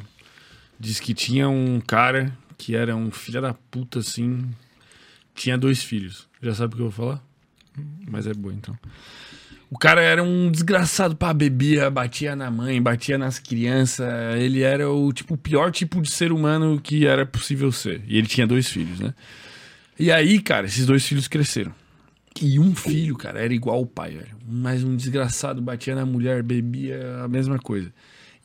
Diz 0.79 0.99
que 0.99 1.13
tinha 1.13 1.47
um 1.47 1.79
cara 1.79 2.35
que 2.57 2.75
era 2.75 2.95
um 2.95 3.11
filho 3.11 3.41
da 3.41 3.53
puta, 3.53 3.99
assim. 3.99 4.49
Tinha 5.35 5.57
dois 5.57 5.83
filhos. 5.83 6.27
Já 6.41 6.53
sabe 6.53 6.73
o 6.73 6.77
que 6.77 6.81
eu 6.81 6.89
vou 6.89 7.05
falar? 7.05 7.23
Mas 8.07 8.27
é 8.27 8.33
boa, 8.33 8.53
então. 8.53 8.77
O 9.73 9.77
cara 9.79 10.03
era 10.03 10.21
um 10.21 10.51
desgraçado, 10.51 11.15
pá, 11.15 11.33
bebia, 11.33 11.89
batia 11.89 12.35
na 12.35 12.51
mãe, 12.51 12.79
batia 12.79 13.17
nas 13.17 13.39
crianças. 13.39 14.07
Ele 14.37 14.61
era 14.61 14.87
o 14.87 15.11
tipo 15.11 15.33
o 15.33 15.37
pior 15.37 15.71
tipo 15.71 15.99
de 15.99 16.11
ser 16.11 16.31
humano 16.31 16.79
que 16.79 17.07
era 17.07 17.25
possível 17.25 17.71
ser. 17.71 18.03
E 18.07 18.19
ele 18.19 18.27
tinha 18.27 18.45
dois 18.45 18.69
filhos, 18.69 18.99
né? 18.99 19.15
E 19.97 20.11
aí, 20.11 20.39
cara, 20.39 20.67
esses 20.67 20.85
dois 20.85 21.03
filhos 21.03 21.27
cresceram. 21.27 21.73
E 22.39 22.59
um 22.59 22.75
filho, 22.75 23.17
cara, 23.17 23.39
era 23.39 23.51
igual 23.51 23.81
o 23.81 23.87
pai, 23.87 24.11
velho. 24.11 24.37
Mais 24.47 24.83
um 24.83 24.95
desgraçado, 24.95 25.59
batia 25.59 25.95
na 25.95 26.05
mulher, 26.05 26.43
bebia 26.43 27.23
a 27.23 27.27
mesma 27.27 27.57
coisa. 27.57 27.91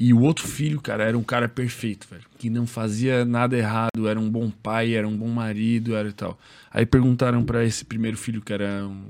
E 0.01 0.15
o 0.15 0.23
outro 0.23 0.49
filho, 0.49 0.81
cara, 0.81 1.05
era 1.05 1.19
um 1.19 1.23
cara 1.23 1.47
perfeito, 1.47 2.09
velho. 2.11 2.25
Que 2.39 2.49
não 2.49 2.67
fazia 2.67 3.27
nada 3.27 3.55
errado, 3.55 4.09
era 4.09 4.19
um 4.19 4.31
bom 4.31 4.51
pai, 4.51 4.95
era 4.95 5.07
um 5.07 5.15
bom 5.15 5.29
marido, 5.29 5.95
era 5.95 6.09
e 6.09 6.13
tal. 6.13 6.39
Aí 6.71 6.87
perguntaram 6.87 7.45
pra 7.45 7.63
esse 7.67 7.85
primeiro 7.85 8.17
filho, 8.17 8.41
que 8.41 8.51
era 8.51 8.87
um, 8.87 9.09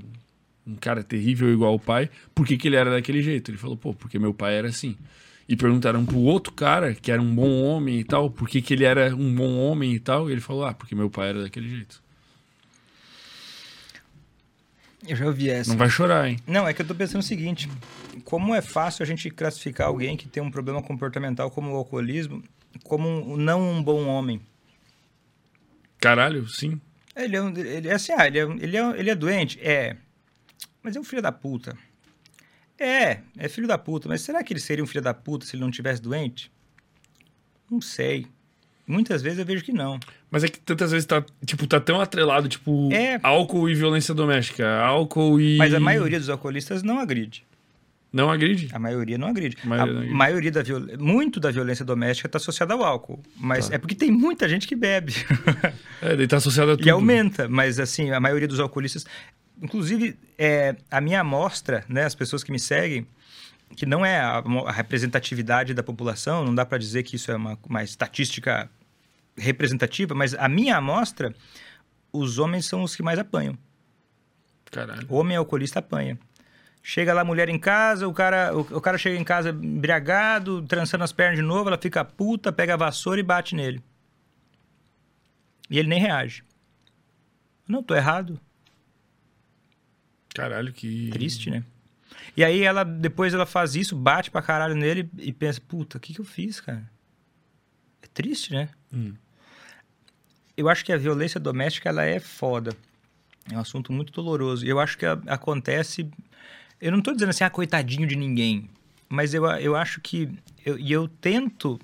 um 0.69 0.75
cara 0.75 1.03
terrível 1.03 1.51
igual 1.51 1.75
o 1.75 1.79
pai, 1.79 2.09
por 2.33 2.45
que, 2.45 2.57
que 2.57 2.67
ele 2.67 2.75
era 2.75 2.91
daquele 2.91 3.21
jeito. 3.21 3.49
Ele 3.49 3.57
falou, 3.57 3.75
pô, 3.75 3.93
porque 3.93 4.19
meu 4.19 4.33
pai 4.33 4.55
era 4.55 4.67
assim. 4.67 4.95
E 5.47 5.55
perguntaram 5.55 6.05
pro 6.05 6.19
outro 6.19 6.53
cara, 6.53 6.93
que 6.93 7.11
era 7.11 7.21
um 7.21 7.33
bom 7.33 7.63
homem 7.63 7.99
e 7.99 8.03
tal, 8.03 8.29
por 8.29 8.47
que, 8.47 8.61
que 8.61 8.73
ele 8.73 8.83
era 8.83 9.15
um 9.15 9.33
bom 9.33 9.57
homem 9.57 9.93
e 9.93 9.99
tal. 9.99 10.29
E 10.29 10.33
ele 10.33 10.41
falou, 10.41 10.65
ah, 10.65 10.73
porque 10.73 10.93
meu 10.93 11.09
pai 11.09 11.29
era 11.29 11.41
daquele 11.41 11.67
jeito. 11.67 12.03
Eu 15.07 15.15
já 15.15 15.25
ouvi 15.25 15.49
essa. 15.49 15.71
Não 15.71 15.77
vai 15.77 15.89
chorar, 15.89 16.29
hein? 16.29 16.37
Não, 16.45 16.67
é 16.67 16.73
que 16.73 16.81
eu 16.81 16.85
tô 16.85 16.93
pensando 16.93 17.21
o 17.21 17.25
seguinte: 17.25 17.69
como 18.25 18.53
é 18.53 18.61
fácil 18.61 19.01
a 19.01 19.05
gente 19.05 19.29
classificar 19.29 19.87
alguém 19.87 20.17
que 20.17 20.27
tem 20.27 20.43
um 20.43 20.51
problema 20.51 20.83
comportamental 20.83 21.49
como 21.49 21.71
o 21.71 21.75
alcoolismo 21.75 22.43
como 22.83 23.07
um, 23.07 23.37
não 23.37 23.61
um 23.61 23.83
bom 23.83 24.05
homem? 24.05 24.41
Caralho, 25.99 26.47
sim. 26.47 26.79
Ele 27.15 27.35
é, 27.35 27.39
ele 27.75 27.89
é 27.89 27.93
assim, 27.93 28.13
ah, 28.15 28.27
ele 28.27 28.39
é, 28.39 28.43
ele, 28.43 28.77
é, 28.77 28.99
ele 28.99 29.09
é 29.09 29.15
doente? 29.15 29.59
É. 29.61 29.97
Mas 30.83 30.95
é 30.95 30.99
um 30.99 31.03
filho 31.03 31.21
da 31.21 31.31
puta. 31.31 31.75
É, 32.79 33.19
é 33.37 33.49
filho 33.49 33.67
da 33.67 33.77
puta. 33.77 34.07
Mas 34.07 34.21
será 34.21 34.43
que 34.43 34.53
ele 34.53 34.59
seria 34.59 34.83
um 34.83 34.87
filho 34.87 35.01
da 35.03 35.13
puta 35.13 35.45
se 35.45 35.55
ele 35.55 35.63
não 35.63 35.71
tivesse 35.71 36.01
doente? 36.01 36.51
Não 37.69 37.81
sei. 37.81 38.25
Muitas 38.87 39.21
vezes 39.21 39.37
eu 39.37 39.45
vejo 39.45 39.63
que 39.63 39.71
não. 39.73 39.99
Mas 40.31 40.43
é 40.43 40.47
que 40.47 40.59
tantas 40.59 40.91
vezes 40.91 41.05
tá, 41.05 41.23
tipo, 41.45 41.67
tá 41.67 41.79
tão 41.79 42.01
atrelado, 42.01 42.47
tipo, 42.47 42.91
É. 42.91 43.19
álcool 43.21 43.69
e 43.69 43.75
violência 43.75 44.13
doméstica. 44.15 44.79
Álcool 44.79 45.39
e. 45.39 45.57
Mas 45.57 45.73
a 45.73 45.79
maioria 45.79 46.19
dos 46.19 46.29
alcoolistas 46.29 46.81
não 46.81 46.99
agride. 46.99 47.45
Não 48.11 48.31
agride? 48.31 48.69
A 48.73 48.79
maioria 48.79 49.19
não 49.19 49.27
agride. 49.27 49.55
A 49.63 49.67
maioria 49.67 49.91
a 49.91 49.93
não 49.93 49.99
agride. 50.01 50.17
maioria 50.17 50.51
da 50.51 50.63
viol... 50.63 50.81
muito 50.97 51.39
da 51.39 51.51
violência 51.51 51.85
doméstica 51.85 52.27
está 52.27 52.37
associada 52.39 52.73
ao 52.73 52.83
álcool, 52.83 53.21
mas 53.37 53.69
é 53.69 53.77
porque 53.77 53.93
tem 53.93 54.09
muita 54.09 54.49
gente 54.49 54.67
que 54.67 54.75
bebe 54.75 55.13
É, 56.01 56.15
daí 56.15 56.25
tá 56.27 56.37
associado 56.37 56.71
a 56.71 56.75
tudo. 56.75 56.87
e 56.87 56.89
aumenta. 56.89 57.47
Mas 57.47 57.79
assim, 57.79 58.09
a 58.09 58.19
maioria 58.19 58.47
dos 58.47 58.59
alcoolistas, 58.59 59.05
inclusive 59.61 60.17
é, 60.37 60.75
a 60.89 61.01
minha 61.01 61.21
amostra, 61.21 61.83
né, 61.87 62.05
as 62.05 62.15
pessoas 62.15 62.43
que 62.43 62.51
me 62.51 62.59
seguem, 62.59 63.07
que 63.75 63.85
não 63.85 64.05
é 64.05 64.19
a, 64.19 64.37
a 64.37 64.71
representatividade 64.71 65.73
da 65.73 65.83
população, 65.83 66.43
não 66.43 66.55
dá 66.55 66.65
para 66.65 66.77
dizer 66.77 67.03
que 67.03 67.15
isso 67.15 67.31
é 67.31 67.35
uma, 67.35 67.57
uma 67.67 67.83
estatística 67.83 68.69
representativa, 69.37 70.13
mas 70.15 70.33
a 70.33 70.49
minha 70.49 70.77
amostra, 70.77 71.33
os 72.11 72.39
homens 72.39 72.65
são 72.65 72.83
os 72.83 72.95
que 72.95 73.03
mais 73.03 73.19
apanham. 73.19 73.57
Caralho. 74.65 75.05
Homem 75.09 75.37
alcoolista 75.37 75.79
apanha. 75.79 76.17
Chega 76.81 77.13
lá 77.13 77.21
a 77.21 77.25
mulher 77.25 77.49
em 77.49 77.59
casa, 77.59 78.07
o 78.07 78.13
cara, 78.13 78.55
o, 78.55 78.61
o 78.61 78.81
cara 78.81 78.97
chega 78.97 79.17
em 79.17 79.23
casa 79.23 79.49
embriagado, 79.49 80.61
trançando 80.63 81.03
as 81.03 81.11
pernas 81.11 81.37
de 81.37 81.43
novo, 81.43 81.69
ela 81.69 81.77
fica 81.77 82.03
puta, 82.05 82.51
pega 82.51 82.73
a 82.73 82.77
vassoura 82.77 83.19
e 83.19 83.23
bate 83.23 83.55
nele. 83.55 83.83
E 85.69 85.77
ele 85.77 85.89
nem 85.89 85.99
reage. 85.99 86.43
Não, 87.67 87.83
tô 87.83 87.93
errado. 87.93 88.39
Caralho, 90.33 90.71
que. 90.73 91.09
Triste, 91.11 91.49
né? 91.49 91.63
E 92.35 92.43
aí 92.43 92.61
ela, 92.61 92.83
depois 92.83 93.33
ela 93.33 93.45
faz 93.45 93.75
isso, 93.75 93.95
bate 93.95 94.29
pra 94.31 94.41
caralho 94.41 94.75
nele 94.75 95.09
e 95.17 95.31
pensa, 95.33 95.59
puta, 95.61 95.97
o 95.97 95.99
que 95.99 96.13
que 96.13 96.21
eu 96.21 96.25
fiz, 96.25 96.59
cara? 96.61 96.89
É 98.01 98.07
triste, 98.13 98.53
né? 98.53 98.69
Hum. 98.93 99.13
Eu 100.55 100.67
acho 100.69 100.83
que 100.83 100.91
a 100.91 100.97
violência 100.97 101.39
doméstica, 101.39 101.89
ela 101.89 102.03
é 102.03 102.19
foda. 102.19 102.71
É 103.51 103.55
um 103.55 103.59
assunto 103.59 103.91
muito 103.91 104.11
doloroso. 104.13 104.65
E 104.65 104.69
eu 104.69 104.79
acho 104.79 104.97
que 104.97 105.05
a- 105.05 105.19
acontece... 105.27 106.09
Eu 106.81 106.91
não 106.91 107.01
tô 107.01 107.13
dizendo 107.13 107.29
assim, 107.29 107.43
ah, 107.43 107.49
coitadinho 107.49 108.07
de 108.07 108.15
ninguém. 108.15 108.69
Mas 109.07 109.33
eu, 109.33 109.45
eu 109.45 109.75
acho 109.75 109.99
que... 110.01 110.29
eu- 110.65 110.77
E 110.77 110.91
eu, 110.91 111.07
tento 111.07 111.79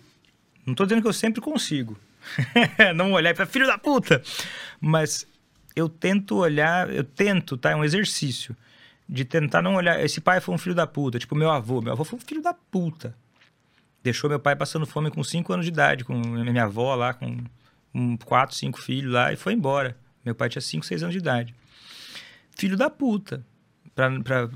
Não 0.66 0.76
tô 0.76 0.84
dizendo 0.86 1.02
que 1.02 1.08
eu 1.08 1.14
sempre 1.14 1.42
consigo. 1.42 1.98
não 2.96 3.14
olhar 3.14 3.32
e 3.32 3.36
falar, 3.36 3.48
filho 3.48 3.68
da 3.68 3.78
puta! 3.78 4.22
Mas 4.82 5.26
eu 5.76 5.90
tento 5.90 6.38
olhar, 6.38 6.90
eu 6.90 7.04
tento, 7.04 7.58
tá? 7.58 7.72
É 7.72 7.76
um 7.76 7.84
exercício 7.84 8.56
de 9.08 9.26
tentar 9.26 9.62
não 9.62 9.76
olhar. 9.76 10.04
Esse 10.04 10.22
pai 10.22 10.40
foi 10.40 10.56
um 10.56 10.58
filho 10.58 10.76
da 10.76 10.88
puta, 10.88 11.20
tipo 11.20 11.36
meu 11.36 11.52
avô. 11.52 11.82
Meu 11.82 11.94
avô 11.94 12.04
foi 12.04 12.18
um 12.18 12.22
filho 12.22 12.42
da 12.42 12.54
puta. 12.54 13.16
Deixou 14.02 14.30
meu 14.30 14.40
pai 14.40 14.56
passando 14.56 14.86
fome 14.86 15.10
com 15.10 15.24
5 15.24 15.52
anos 15.52 15.66
de 15.66 15.72
idade, 15.72 16.04
com 16.06 16.14
minha 16.14 16.64
avó 16.64 16.94
lá, 16.96 17.14
com 17.14 18.18
4, 18.24 18.56
5 18.56 18.82
filhos 18.82 19.12
lá, 19.12 19.34
e 19.34 19.36
foi 19.36 19.54
embora. 19.54 19.98
Meu 20.24 20.36
pai 20.36 20.48
tinha 20.50 20.62
5, 20.62 20.86
6 20.86 21.04
anos 21.04 21.14
de 21.14 21.20
idade. 21.20 21.56
Filho 22.56 22.78
da 22.78 22.90
puta. 22.90 23.46
Pra, 23.94 24.12
pra, 24.22 24.50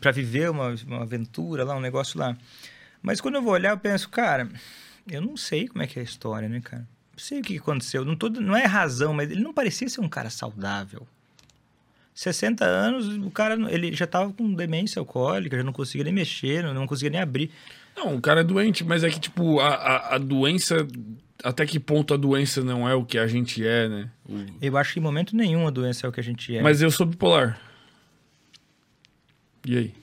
pra 0.00 0.12
viver 0.12 0.50
uma, 0.50 0.74
uma 0.86 1.02
aventura 1.02 1.64
lá, 1.64 1.76
um 1.76 1.80
negócio 1.80 2.18
lá. 2.18 2.36
Mas 3.02 3.20
quando 3.20 3.34
eu 3.34 3.42
vou 3.42 3.52
olhar, 3.52 3.70
eu 3.70 3.78
penso, 3.78 4.08
cara, 4.08 4.48
eu 5.10 5.20
não 5.20 5.36
sei 5.36 5.68
como 5.68 5.82
é 5.82 5.86
que 5.86 5.98
é 5.98 6.02
a 6.02 6.04
história, 6.04 6.48
né, 6.48 6.60
cara? 6.60 6.88
Não 7.14 7.18
sei 7.18 7.40
o 7.40 7.42
que 7.42 7.56
aconteceu. 7.56 8.04
Não, 8.04 8.16
tô, 8.16 8.28
não 8.28 8.56
é 8.56 8.66
razão, 8.66 9.14
mas 9.14 9.30
ele 9.30 9.40
não 9.40 9.54
parecia 9.54 9.88
ser 9.88 10.00
um 10.00 10.08
cara 10.08 10.28
saudável. 10.30 11.06
60 12.12 12.64
anos, 12.64 13.08
o 13.08 13.30
cara 13.30 13.54
ele 13.72 13.92
já 13.92 14.06
tava 14.06 14.32
com 14.32 14.52
demência 14.52 15.00
alcoólica, 15.00 15.56
já 15.56 15.64
não 15.64 15.72
conseguia 15.72 16.04
nem 16.04 16.12
mexer, 16.12 16.62
não, 16.62 16.72
não 16.72 16.86
conseguia 16.86 17.10
nem 17.10 17.20
abrir. 17.20 17.50
Não, 17.96 18.16
o 18.16 18.20
cara 18.20 18.40
é 18.40 18.44
doente, 18.44 18.84
mas 18.84 19.04
é 19.04 19.10
que, 19.10 19.18
tipo, 19.18 19.60
a, 19.60 19.68
a, 19.68 20.14
a, 20.14 20.18
doença. 20.18 20.86
Até 21.42 21.66
que 21.66 21.78
ponto 21.78 22.14
a 22.14 22.16
doença 22.16 22.62
não 22.62 22.88
é 22.88 22.94
o 22.94 23.04
que 23.04 23.18
a 23.18 23.26
gente 23.26 23.64
é, 23.66 23.88
né? 23.88 24.10
O... 24.28 24.44
Eu 24.60 24.76
acho 24.76 24.92
que 24.92 24.98
em 24.98 25.02
momento 25.02 25.36
nenhum 25.36 25.66
a 25.66 25.70
doença 25.70 26.06
é 26.06 26.08
o 26.08 26.12
que 26.12 26.20
a 26.20 26.22
gente 26.22 26.56
é. 26.56 26.62
Mas 26.62 26.82
eu 26.82 26.90
sou 26.90 27.06
bipolar. 27.06 27.60
E 29.66 29.76
aí? 29.76 29.94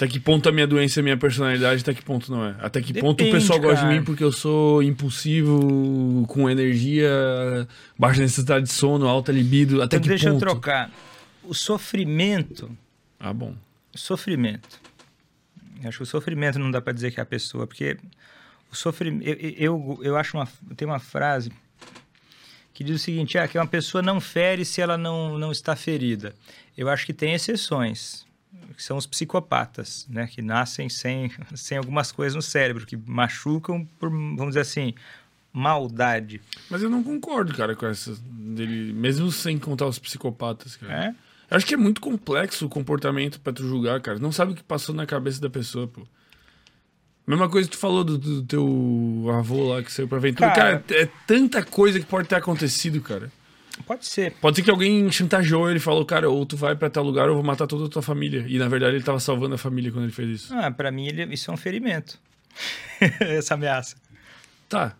Até 0.00 0.08
que 0.08 0.18
ponto 0.18 0.48
a 0.48 0.52
minha 0.52 0.66
doença 0.66 1.00
é 1.00 1.02
minha 1.02 1.16
personalidade, 1.16 1.82
até 1.82 1.92
que 1.92 2.02
ponto 2.02 2.32
não 2.32 2.42
é? 2.42 2.56
Até 2.60 2.80
que 2.80 2.92
Depende, 2.92 3.06
ponto 3.06 3.22
o 3.22 3.30
pessoal 3.30 3.60
cara. 3.60 3.72
gosta 3.72 3.86
de 3.86 3.94
mim 3.94 4.02
porque 4.02 4.24
eu 4.24 4.32
sou 4.32 4.82
impulsivo, 4.82 6.24
com 6.26 6.48
energia, 6.48 7.10
baixa 7.98 8.22
necessidade 8.22 8.64
de 8.64 8.72
sono, 8.72 9.06
alta 9.06 9.30
libido, 9.30 9.82
até 9.82 9.96
então, 9.96 10.00
que 10.00 10.08
deixa 10.08 10.30
ponto? 10.30 10.40
Deixa 10.40 10.46
eu 10.46 10.54
trocar. 10.54 10.90
O 11.44 11.52
sofrimento... 11.52 12.70
Ah, 13.18 13.34
bom. 13.34 13.54
Sofrimento 13.94 14.80
Acho 15.84 15.98
que 15.98 16.02
o 16.02 16.06
sofrimento 16.06 16.58
não 16.58 16.70
dá 16.70 16.80
para 16.80 16.92
dizer 16.92 17.10
que 17.10 17.20
é 17.20 17.22
a 17.22 17.26
pessoa, 17.26 17.66
porque 17.66 17.98
o 18.70 18.76
sofrimento. 18.76 19.26
Eu, 19.26 19.36
eu, 19.56 19.98
eu 20.02 20.16
acho 20.16 20.36
uma. 20.36 20.48
Tem 20.76 20.86
uma 20.86 20.98
frase 20.98 21.50
que 22.74 22.84
diz 22.84 22.96
o 22.96 22.98
seguinte: 22.98 23.38
ah, 23.38 23.48
que 23.48 23.58
uma 23.58 23.66
pessoa 23.66 24.02
não 24.02 24.20
fere 24.20 24.64
se 24.64 24.80
ela 24.80 24.98
não, 24.98 25.38
não 25.38 25.50
está 25.50 25.74
ferida. 25.74 26.34
Eu 26.76 26.88
acho 26.88 27.06
que 27.06 27.12
tem 27.12 27.34
exceções, 27.34 28.26
que 28.76 28.82
são 28.82 28.96
os 28.96 29.06
psicopatas, 29.06 30.06
né? 30.08 30.26
Que 30.26 30.42
nascem 30.42 30.88
sem, 30.88 31.30
sem 31.54 31.78
algumas 31.78 32.10
coisas 32.12 32.34
no 32.34 32.42
cérebro, 32.42 32.86
que 32.86 32.96
machucam 32.96 33.84
por, 33.98 34.10
vamos 34.10 34.48
dizer 34.48 34.60
assim, 34.60 34.94
maldade. 35.52 36.40
Mas 36.68 36.82
eu 36.82 36.90
não 36.90 37.02
concordo, 37.02 37.54
cara, 37.54 37.74
com 37.74 37.86
essa 37.86 38.14
dele, 38.22 38.92
mesmo 38.92 39.30
sem 39.30 39.58
contar 39.58 39.86
os 39.86 39.98
psicopatas, 39.98 40.76
cara. 40.76 41.06
É? 41.06 41.14
Eu 41.50 41.56
acho 41.56 41.66
que 41.66 41.74
é 41.74 41.76
muito 41.76 42.00
complexo 42.00 42.66
o 42.66 42.68
comportamento 42.68 43.40
para 43.40 43.52
tu 43.52 43.66
julgar, 43.66 44.00
cara. 44.00 44.18
Não 44.18 44.30
sabe 44.30 44.52
o 44.52 44.54
que 44.54 44.62
passou 44.62 44.94
na 44.94 45.04
cabeça 45.04 45.40
da 45.40 45.50
pessoa, 45.50 45.88
pô. 45.88 46.06
Mesma 47.26 47.48
coisa 47.48 47.68
que 47.68 47.76
tu 47.76 47.80
falou 47.80 48.02
do, 48.02 48.16
do 48.16 48.42
teu 48.42 49.26
avô 49.36 49.72
lá 49.72 49.82
que 49.82 49.92
saiu 49.92 50.08
pra 50.08 50.18
aventura. 50.18 50.50
Cara, 50.50 50.78
cara, 50.80 51.02
é 51.02 51.08
tanta 51.26 51.62
coisa 51.62 51.98
que 52.00 52.06
pode 52.06 52.28
ter 52.28 52.36
acontecido, 52.36 53.00
cara. 53.00 53.30
Pode 53.86 54.06
ser. 54.06 54.32
Pode 54.40 54.56
ser 54.56 54.62
que 54.62 54.70
alguém 54.70 55.10
chantageou 55.10 55.70
ele 55.70 55.80
falou, 55.80 56.04
cara, 56.04 56.28
ou 56.28 56.44
tu 56.46 56.56
vai 56.56 56.74
pra 56.74 56.90
tal 56.90 57.04
lugar 57.04 57.24
ou 57.24 57.30
eu 57.30 57.34
vou 57.34 57.42
matar 57.42 57.66
toda 57.66 57.86
a 57.86 57.88
tua 57.88 58.02
família. 58.02 58.44
E 58.48 58.58
na 58.58 58.68
verdade 58.68 58.96
ele 58.96 59.04
tava 59.04 59.20
salvando 59.20 59.54
a 59.54 59.58
família 59.58 59.90
quando 59.90 60.04
ele 60.04 60.12
fez 60.12 60.30
isso. 60.30 60.54
Ah, 60.54 60.70
pra 60.70 60.90
mim 60.90 61.06
ele, 61.08 61.34
isso 61.34 61.50
é 61.50 61.54
um 61.54 61.56
ferimento. 61.56 62.18
Essa 63.20 63.54
ameaça. 63.54 63.96
Tá. 64.68 64.94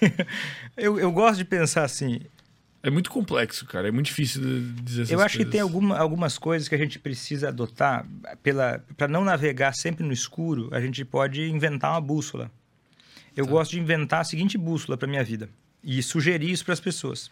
eu, 0.76 0.98
eu 0.98 1.10
gosto 1.10 1.38
de 1.38 1.44
pensar 1.44 1.84
assim. 1.84 2.20
É 2.82 2.90
muito 2.90 3.10
complexo, 3.10 3.64
cara. 3.64 3.88
É 3.88 3.90
muito 3.90 4.06
difícil 4.06 4.42
dizer 4.82 5.02
essas 5.02 5.10
Eu 5.10 5.20
acho 5.20 5.36
coisas. 5.36 5.46
que 5.46 5.50
tem 5.50 5.60
alguma, 5.60 5.96
algumas 5.96 6.36
coisas 6.36 6.68
que 6.68 6.74
a 6.74 6.78
gente 6.78 6.98
precisa 6.98 7.48
adotar 7.48 8.06
para 8.96 9.08
não 9.08 9.24
navegar 9.24 9.74
sempre 9.74 10.04
no 10.04 10.12
escuro. 10.12 10.68
A 10.70 10.80
gente 10.80 11.02
pode 11.02 11.48
inventar 11.48 11.92
uma 11.92 12.00
bússola. 12.00 12.50
Eu 13.34 13.46
tá. 13.46 13.50
gosto 13.50 13.70
de 13.70 13.80
inventar 13.80 14.20
a 14.20 14.24
seguinte 14.24 14.58
bússola 14.58 14.98
para 14.98 15.08
minha 15.08 15.24
vida 15.24 15.48
e 15.82 16.02
sugerir 16.02 16.50
isso 16.50 16.64
para 16.64 16.74
as 16.74 16.80
pessoas. 16.80 17.30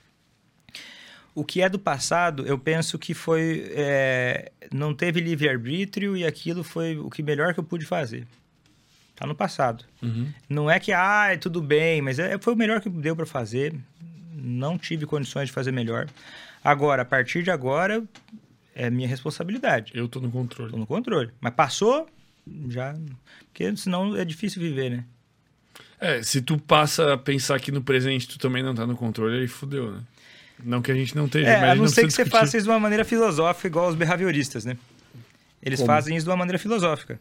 O 1.35 1.45
que 1.45 1.63
é 1.63 1.69
do 1.69 1.79
passado, 1.79 2.47
eu 2.47 2.59
penso 2.59 2.99
que 2.99 3.15
foi 3.15 3.67
é, 3.71 4.53
não 4.73 4.95
teve 4.95 5.21
livre 5.21 5.49
arbítrio 5.49 6.17
e 6.17 6.27
aquilo 6.27 6.63
foi 6.63 6.99
o 6.99 7.09
que 7.09 7.23
melhor 7.23 7.55
que 7.55 7.61
eu 7.61 7.65
pude 7.65 7.87
fazer. 7.87 8.27
Tá 9.17 9.27
no 9.27 9.35
passado. 9.35 9.85
Uhum. 10.03 10.33
Não 10.49 10.71
é 10.71 10.79
que 10.81 10.93
ah, 10.93 11.29
é 11.33 11.37
tudo 11.37 11.63
bem, 11.63 12.03
mas 12.03 12.19
é, 12.19 12.39
foi 12.39 12.55
o 12.55 12.57
melhor 12.57 12.81
que 12.81 12.91
deu 12.91 13.17
para 13.17 13.27
fazer 13.27 13.75
não 14.43 14.77
tive 14.77 15.07
condições 15.07 15.47
de 15.47 15.53
fazer 15.53 15.73
melhor. 15.73 16.09
Agora, 16.63 17.03
a 17.03 17.05
partir 17.05 17.43
de 17.43 17.51
agora, 17.51 18.03
é 18.75 18.91
minha 18.91 19.09
responsabilidade. 19.09 19.93
Eu 19.95 20.09
tô 20.09 20.21
no 20.21 20.31
controle. 20.31 20.71
Tô 20.71 20.77
no 20.77 20.87
controle. 20.87 21.31
Mas 21.41 21.55
passou, 21.55 22.09
já. 22.69 22.95
Porque 23.47 23.75
senão 23.77 24.17
é 24.17 24.25
difícil 24.25 24.61
viver, 24.61 24.91
né? 24.91 25.05
É, 26.01 26.23
se 26.23 26.43
tu 26.43 26.59
passa 26.59 27.15
a 27.15 27.19
pensar 27.19 27.61
que 27.61 27.71
no 27.71 27.83
presente 27.83 28.27
tu 28.27 28.39
também 28.39 28.63
não 28.63 28.75
tá 28.75 28.85
no 28.87 28.97
controle, 28.97 29.39
aí 29.39 29.47
fudeu, 29.47 29.93
né? 29.93 30.01
Não 30.65 30.83
que 30.83 30.91
a 30.91 30.95
gente 30.95 31.15
não 31.17 31.27
esteja, 31.27 31.49
é, 31.49 31.61
mas 31.61 31.71
a 31.71 31.75
não, 31.75 31.83
não 31.83 31.89
ser 31.89 32.03
que 32.03 32.07
discutir. 32.09 32.31
você 32.31 32.31
faça 32.31 32.57
isso 32.57 32.65
de 32.65 32.71
uma 32.71 32.81
maneira 32.81 33.05
filosófica, 33.05 33.67
igual 33.69 33.89
os 33.89 33.95
behavioristas, 33.95 34.65
né? 34.65 34.77
Eles 35.63 35.81
Como? 35.81 35.87
fazem 35.87 36.17
isso 36.17 36.25
de 36.25 36.31
uma 36.31 36.37
maneira 36.37 36.59
filosófica 36.59 37.19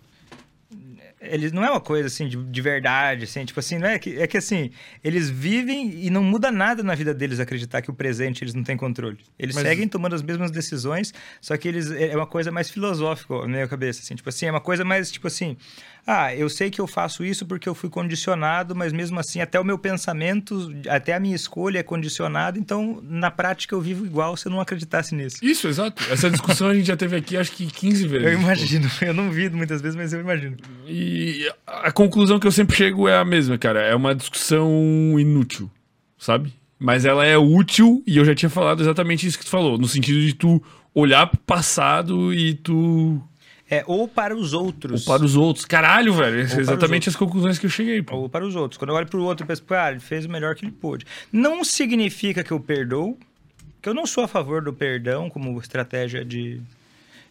eles 1.22 1.52
não 1.52 1.64
é 1.64 1.70
uma 1.70 1.80
coisa 1.80 2.08
assim 2.08 2.28
de, 2.28 2.36
de, 2.36 2.62
verdade, 2.62 3.26
assim, 3.26 3.46
tipo 3.46 3.60
assim, 3.60 3.78
não 3.78 3.88
é 3.88 4.00
que 4.00 4.20
é 4.20 4.26
que 4.26 4.38
assim, 4.38 4.72
eles 5.04 5.30
vivem 5.30 6.04
e 6.04 6.10
não 6.10 6.24
muda 6.24 6.52
nada 6.52 6.82
na 6.82 6.96
vida 6.96 7.14
deles 7.14 7.40
acreditar 7.40 7.82
que 7.82 7.92
o 7.92 7.94
presente 7.94 8.44
eles 8.44 8.56
não 8.56 8.64
têm 8.64 8.76
controle. 8.76 9.20
Eles 9.38 9.54
Mas... 9.54 9.64
seguem 9.64 9.88
tomando 9.88 10.16
as 10.16 10.24
mesmas 10.24 10.50
decisões, 10.50 11.14
só 11.40 11.56
que 11.56 11.68
eles 11.68 11.92
é, 11.92 12.10
é 12.10 12.16
uma 12.16 12.26
coisa 12.26 12.52
mais 12.52 12.72
filosófica 12.72 13.40
na 13.42 13.48
minha 13.48 13.68
cabeça, 13.68 14.02
assim, 14.02 14.16
tipo 14.16 14.28
assim, 14.28 14.48
é 14.48 14.52
uma 14.52 14.60
coisa 14.60 14.84
mais 14.84 15.12
tipo 15.12 15.28
assim, 15.28 15.56
ah, 16.06 16.36
eu 16.36 16.50
sei 16.50 16.70
que 16.70 16.82
eu 16.82 16.88
faço 16.88 17.24
isso 17.24 17.46
porque 17.46 17.70
eu 17.70 17.76
fui 17.76 17.90
condicionado, 17.90 18.76
mas 18.76 18.92
mesmo 18.92 19.20
assim, 19.20 19.40
até 19.40 19.60
o 19.60 19.64
meu 19.64 19.78
pensamento, 19.78 20.74
até 20.90 21.14
a 21.14 21.20
minha 21.20 21.36
escolha 21.36 21.80
é 21.80 21.84
condicionada, 21.84 22.58
então 22.58 23.02
na 23.04 23.30
prática 23.30 23.76
eu 23.76 23.82
vivo 23.82 24.06
igual 24.06 24.36
se 24.36 24.48
eu 24.48 24.52
não 24.52 24.60
acreditasse 24.60 25.14
nisso. 25.14 25.38
Isso, 25.44 25.68
exato. 25.68 26.04
Essa 26.12 26.30
discussão 26.30 26.68
a 26.70 26.74
gente 26.74 26.88
já 26.88 26.98
teve 26.98 27.16
aqui 27.16 27.38
acho 27.38 27.52
que 27.52 27.68
15 27.68 28.08
vezes. 28.08 28.28
Eu 28.28 28.34
imagino, 28.34 28.90
eu 29.02 29.14
não 29.14 29.30
vi 29.30 29.50
muitas 29.50 29.82
vezes, 29.82 29.96
mas 29.96 30.12
eu 30.12 30.20
imagino. 30.20 30.58
E 30.88 31.50
a 31.68 31.92
conclusão 31.92 32.40
que 32.40 32.48
eu 32.48 32.52
sempre 32.52 32.76
chego 32.76 33.08
é 33.08 33.18
a 33.18 33.26
mesma, 33.26 33.58
cara. 33.58 33.82
É 33.82 33.96
uma 33.96 34.16
discussão 34.16 34.70
inútil, 35.20 35.70
sabe? 36.18 36.54
Mas 36.80 37.06
ela 37.06 37.26
é 37.26 37.38
útil 37.38 38.04
e 38.08 38.18
eu 38.18 38.26
já 38.26 38.34
tinha 38.34 38.50
falado 38.50 38.82
exatamente 38.82 39.28
isso 39.28 39.38
que 39.38 39.46
tu 39.46 39.52
falou, 39.52 39.78
no 39.78 39.88
sentido 39.88 40.20
de 40.20 40.34
tu 40.34 40.62
olhar 40.96 41.28
pro 41.28 41.38
passado 41.40 42.34
e 42.34 42.56
tu 42.56 43.22
é, 43.72 43.86
ou 43.88 44.06
para 44.06 44.36
os 44.36 44.52
outros. 44.52 45.08
Ou 45.08 45.14
para 45.14 45.26
os 45.26 45.38
outros. 45.38 45.64
Caralho, 45.64 46.14
velho. 46.14 46.42
Essas 46.42 46.60
exatamente 46.60 47.08
as 47.08 47.16
conclusões 47.16 47.58
que 47.58 47.66
eu 47.66 47.70
cheguei. 47.70 48.02
Pô. 48.02 48.18
Ou 48.18 48.30
para 48.30 48.46
os 48.46 48.54
outros. 48.54 48.78
Quando 48.78 48.90
eu 48.90 48.98
olho 48.98 49.08
para 49.08 49.18
o 49.18 49.24
outro, 49.24 49.44
eu 49.44 49.48
penso, 49.48 49.64
ah, 49.70 49.92
ele 49.92 50.02
fez 50.02 50.26
o 50.26 50.30
melhor 50.30 50.56
que 50.56 50.66
ele 50.66 50.74
pôde. 50.74 51.06
Não 51.32 51.64
significa 51.64 52.44
que 52.44 52.52
eu 52.52 52.60
perdoo, 52.60 53.18
que 53.82 53.88
eu 53.88 53.94
não 53.94 54.06
sou 54.06 54.26
a 54.26 54.28
favor 54.28 54.62
do 54.62 54.74
perdão 54.74 55.30
como 55.30 55.58
estratégia 55.58 56.26
de. 56.26 56.62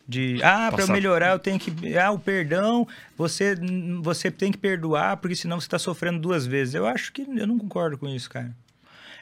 De, 0.09 0.43
ah, 0.43 0.73
para 0.73 0.83
eu 0.83 0.89
melhorar 0.89 1.33
eu 1.33 1.39
tenho 1.39 1.59
que. 1.59 1.97
Ah, 1.97 2.11
o 2.11 2.19
perdão, 2.19 2.89
você, 3.17 3.55
você 4.03 4.29
tem 4.29 4.51
que 4.51 4.59
perdoar, 4.59 5.19
porque 5.19 5.37
senão 5.37 5.61
você 5.61 5.67
está 5.67 5.79
sofrendo 5.79 6.19
duas 6.19 6.47
vezes. 6.47 6.75
Eu 6.75 6.87
acho 6.87 7.13
que. 7.13 7.21
Eu 7.21 7.47
não 7.47 7.59
concordo 7.59 7.99
com 7.99 8.09
isso, 8.09 8.31
cara. 8.31 8.51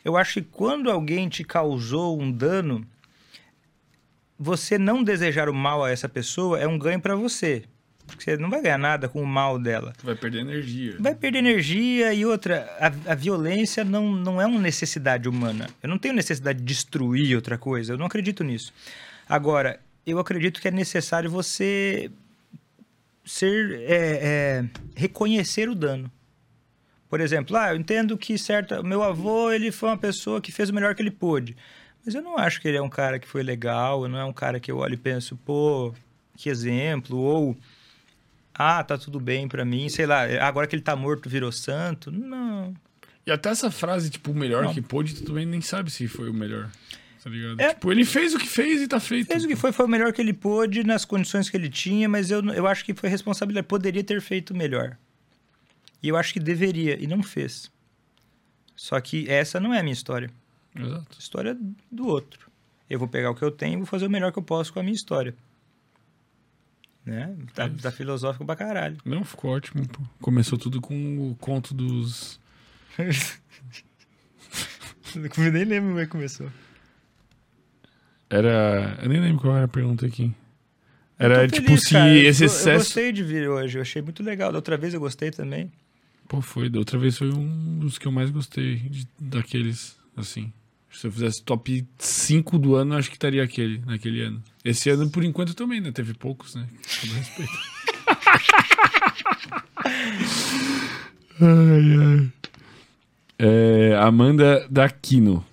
Eu 0.04 0.16
acho 0.16 0.34
que 0.34 0.42
quando 0.42 0.88
alguém 0.88 1.28
te 1.28 1.42
causou 1.42 2.18
um 2.18 2.30
dano, 2.30 2.86
você 4.38 4.78
não 4.78 5.02
desejar 5.02 5.48
o 5.48 5.54
mal 5.54 5.84
a 5.84 5.90
essa 5.90 6.08
pessoa 6.08 6.58
é 6.58 6.66
um 6.66 6.78
ganho 6.78 7.00
para 7.00 7.16
você. 7.16 7.64
Porque 8.06 8.24
você 8.24 8.36
não 8.38 8.48
vai 8.48 8.62
ganhar 8.62 8.78
nada 8.78 9.08
com 9.08 9.22
o 9.22 9.26
mal 9.26 9.58
dela. 9.58 9.92
Vai 10.02 10.14
perder 10.14 10.40
energia. 10.40 10.96
Vai 10.98 11.14
perder 11.14 11.38
energia 11.40 12.14
e 12.14 12.24
outra. 12.24 12.66
A, 12.80 13.12
a, 13.12 13.14
violência 13.14 13.84
não, 13.84 14.10
não 14.12 14.40
é 14.40 14.46
uma 14.46 14.58
necessidade 14.58 15.28
humana. 15.28 15.68
Eu 15.82 15.90
não 15.90 15.98
tenho 15.98 16.14
necessidade 16.14 16.58
de 16.58 16.64
destruir 16.64 17.36
outra 17.36 17.58
coisa. 17.58 17.92
Eu 17.92 17.98
não 17.98 18.06
acredito 18.06 18.42
nisso. 18.42 18.72
Agora, 19.28 19.78
eu 20.06 20.18
acredito 20.18 20.58
que 20.58 20.68
é 20.68 20.70
necessário 20.70 21.30
você 21.30 22.10
ser 23.24 23.82
é, 23.82 23.84
é, 23.92 24.64
reconhecer 24.94 25.68
o 25.68 25.74
dano. 25.74 26.10
Por 27.10 27.20
exemplo, 27.20 27.56
ah, 27.56 27.72
eu 27.72 27.76
entendo 27.76 28.16
que 28.16 28.38
certa, 28.38 28.82
meu 28.82 29.02
avô 29.02 29.50
ele 29.50 29.70
foi 29.70 29.90
uma 29.90 29.98
pessoa 29.98 30.40
que 30.40 30.52
fez 30.52 30.70
o 30.70 30.74
melhor 30.74 30.94
que 30.94 31.02
ele 31.02 31.10
pôde. 31.10 31.56
Mas 32.08 32.14
eu 32.14 32.22
não 32.22 32.38
acho 32.38 32.62
que 32.62 32.66
ele 32.66 32.78
é 32.78 32.80
um 32.80 32.88
cara 32.88 33.18
que 33.18 33.28
foi 33.28 33.42
legal, 33.42 34.08
não 34.08 34.18
é 34.18 34.24
um 34.24 34.32
cara 34.32 34.58
que 34.58 34.72
eu 34.72 34.78
olho 34.78 34.94
e 34.94 34.96
penso, 34.96 35.36
pô, 35.44 35.92
que 36.34 36.48
exemplo, 36.48 37.18
ou 37.18 37.54
ah, 38.54 38.82
tá 38.82 38.96
tudo 38.96 39.20
bem 39.20 39.46
para 39.46 39.62
mim, 39.62 39.90
sei 39.90 40.06
lá, 40.06 40.22
agora 40.40 40.66
que 40.66 40.74
ele 40.74 40.80
tá 40.80 40.96
morto 40.96 41.28
virou 41.28 41.52
santo. 41.52 42.10
Não. 42.10 42.74
E 43.26 43.30
até 43.30 43.50
essa 43.50 43.70
frase, 43.70 44.08
tipo, 44.08 44.30
o 44.30 44.34
melhor 44.34 44.64
não. 44.64 44.72
que 44.72 44.80
pôde, 44.80 45.16
tu 45.16 45.24
também 45.24 45.44
nem 45.44 45.60
sabe 45.60 45.90
se 45.90 46.08
foi 46.08 46.30
o 46.30 46.32
melhor. 46.32 46.70
Tá 47.22 47.28
ligado? 47.28 47.60
É, 47.60 47.74
tipo, 47.74 47.92
ele 47.92 48.06
fez 48.06 48.32
o 48.32 48.38
que 48.38 48.48
fez 48.48 48.80
e 48.80 48.88
tá 48.88 48.98
feito. 48.98 49.26
Fez 49.26 49.44
o 49.44 49.46
que 49.46 49.54
foi, 49.54 49.70
foi 49.70 49.84
o 49.84 49.88
melhor 49.88 50.10
que 50.10 50.22
ele 50.22 50.32
pôde 50.32 50.84
nas 50.84 51.04
condições 51.04 51.50
que 51.50 51.58
ele 51.58 51.68
tinha, 51.68 52.08
mas 52.08 52.30
eu, 52.30 52.42
eu 52.54 52.66
acho 52.66 52.86
que 52.86 52.94
foi 52.94 53.10
responsabilidade. 53.10 53.66
Poderia 53.66 54.02
ter 54.02 54.22
feito 54.22 54.56
melhor. 54.56 54.96
E 56.02 56.08
eu 56.08 56.16
acho 56.16 56.32
que 56.32 56.40
deveria, 56.40 56.96
e 56.98 57.06
não 57.06 57.22
fez. 57.22 57.70
Só 58.74 58.98
que 58.98 59.28
essa 59.28 59.60
não 59.60 59.74
é 59.74 59.80
a 59.80 59.82
minha 59.82 59.92
história. 59.92 60.30
Exato. 60.86 61.16
História 61.18 61.56
do 61.90 62.06
outro. 62.06 62.48
Eu 62.88 62.98
vou 62.98 63.08
pegar 63.08 63.30
o 63.30 63.34
que 63.34 63.42
eu 63.42 63.50
tenho 63.50 63.74
e 63.74 63.76
vou 63.78 63.86
fazer 63.86 64.06
o 64.06 64.10
melhor 64.10 64.32
que 64.32 64.38
eu 64.38 64.42
posso 64.42 64.72
com 64.72 64.80
a 64.80 64.82
minha 64.82 64.94
história. 64.94 65.34
Né? 67.04 67.36
Tá, 67.54 67.64
É 67.64 67.68
tá 67.70 67.90
filosófico 67.90 68.44
pra 68.44 68.56
caralho. 68.56 68.96
Não, 69.04 69.24
ficou 69.24 69.50
ótimo. 69.52 69.86
pô. 69.88 70.00
Começou 70.20 70.58
tudo 70.58 70.80
com 70.80 71.30
o 71.30 71.34
conto 71.36 71.72
dos. 71.74 72.38
Eu 75.14 75.52
nem 75.52 75.64
lembro 75.64 75.88
como 75.90 76.00
é 76.00 76.04
que 76.04 76.10
começou. 76.12 76.50
Era. 78.28 78.98
Eu 79.02 79.08
nem 79.08 79.20
lembro 79.20 79.40
qual 79.40 79.56
era 79.56 79.64
a 79.64 79.68
pergunta 79.68 80.04
aqui. 80.06 80.34
Era 81.18 81.44
Eu 81.44 81.50
tipo 81.50 81.66
feliz, 81.68 81.82
se 81.84 81.92
cara. 81.92 82.14
Eu 82.14 82.28
esse 82.30 82.42
Eu 82.42 82.46
excesso. 82.46 82.78
gostei 82.78 83.10
de 83.12 83.24
vir 83.24 83.48
hoje, 83.48 83.78
eu 83.78 83.82
achei 83.82 84.02
muito 84.02 84.22
legal. 84.22 84.52
Da 84.52 84.58
outra 84.58 84.76
vez 84.76 84.92
eu 84.94 85.00
gostei 85.00 85.30
também. 85.30 85.72
Pô, 86.28 86.42
foi. 86.42 86.68
Da 86.68 86.78
outra 86.78 86.98
vez 86.98 87.16
foi 87.16 87.32
um 87.32 87.78
dos 87.78 87.96
que 87.98 88.06
eu 88.06 88.12
mais 88.12 88.30
gostei 88.30 88.76
de- 88.76 89.08
daqueles, 89.18 89.98
assim. 90.16 90.52
Se 90.90 91.06
eu 91.06 91.12
fizesse 91.12 91.42
top 91.42 91.86
5 91.98 92.58
do 92.58 92.74
ano, 92.74 92.96
acho 92.96 93.08
que 93.08 93.16
estaria 93.16 93.42
aquele, 93.42 93.78
naquele 93.86 94.22
ano. 94.22 94.42
Esse 94.64 94.90
ano, 94.90 95.08
por 95.10 95.22
enquanto, 95.24 95.54
também, 95.54 95.80
né? 95.80 95.92
Teve 95.92 96.14
poucos, 96.14 96.54
né? 96.54 96.66
Com 96.66 97.06
todo 97.06 97.16
respeito. 97.16 97.52
ai, 101.40 101.96
ai. 102.00 102.32
É, 103.38 103.96
Amanda 104.00 104.66
Daquino. 104.68 105.44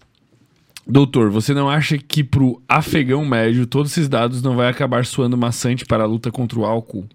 Doutor, 0.88 1.30
você 1.30 1.54
não 1.54 1.70
acha 1.70 1.98
que 1.98 2.24
pro 2.24 2.62
afegão 2.68 3.26
médio 3.26 3.66
todos 3.66 3.92
esses 3.92 4.08
dados 4.08 4.42
não 4.42 4.56
vai 4.56 4.70
acabar 4.70 5.06
soando 5.06 5.38
maçante 5.38 5.86
para 5.86 6.04
a 6.04 6.08
luta 6.08 6.32
contra 6.32 6.60
o 6.60 6.66
álcool? 6.66 7.08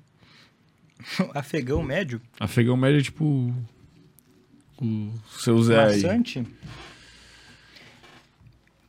Afegão 1.35 1.83
médio? 1.83 2.21
Afegão 2.39 2.77
médio 2.77 3.01
é 3.01 3.03
tipo. 3.03 3.55
O 4.81 5.13
seu 5.39 5.63
Zé 5.63 5.85
aí. 5.85 6.03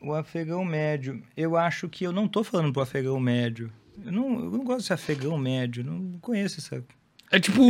O 0.02 0.14
afegão 0.14 0.66
médio. 0.66 1.22
Eu 1.38 1.56
acho 1.56 1.88
que 1.88 2.04
eu 2.04 2.12
não 2.12 2.28
tô 2.28 2.44
falando 2.44 2.74
pro 2.74 2.82
afegão 2.82 3.20
médio. 3.20 3.72
Eu 4.04 4.12
não, 4.12 4.34
eu 4.34 4.52
não 4.52 4.64
gosto 4.64 4.80
desse 4.80 4.94
afegão 4.94 5.38
médio. 5.38 5.84
Não 5.84 6.18
conheço 6.20 6.60
essa. 6.60 6.84
É 7.32 7.40
tipo. 7.40 7.62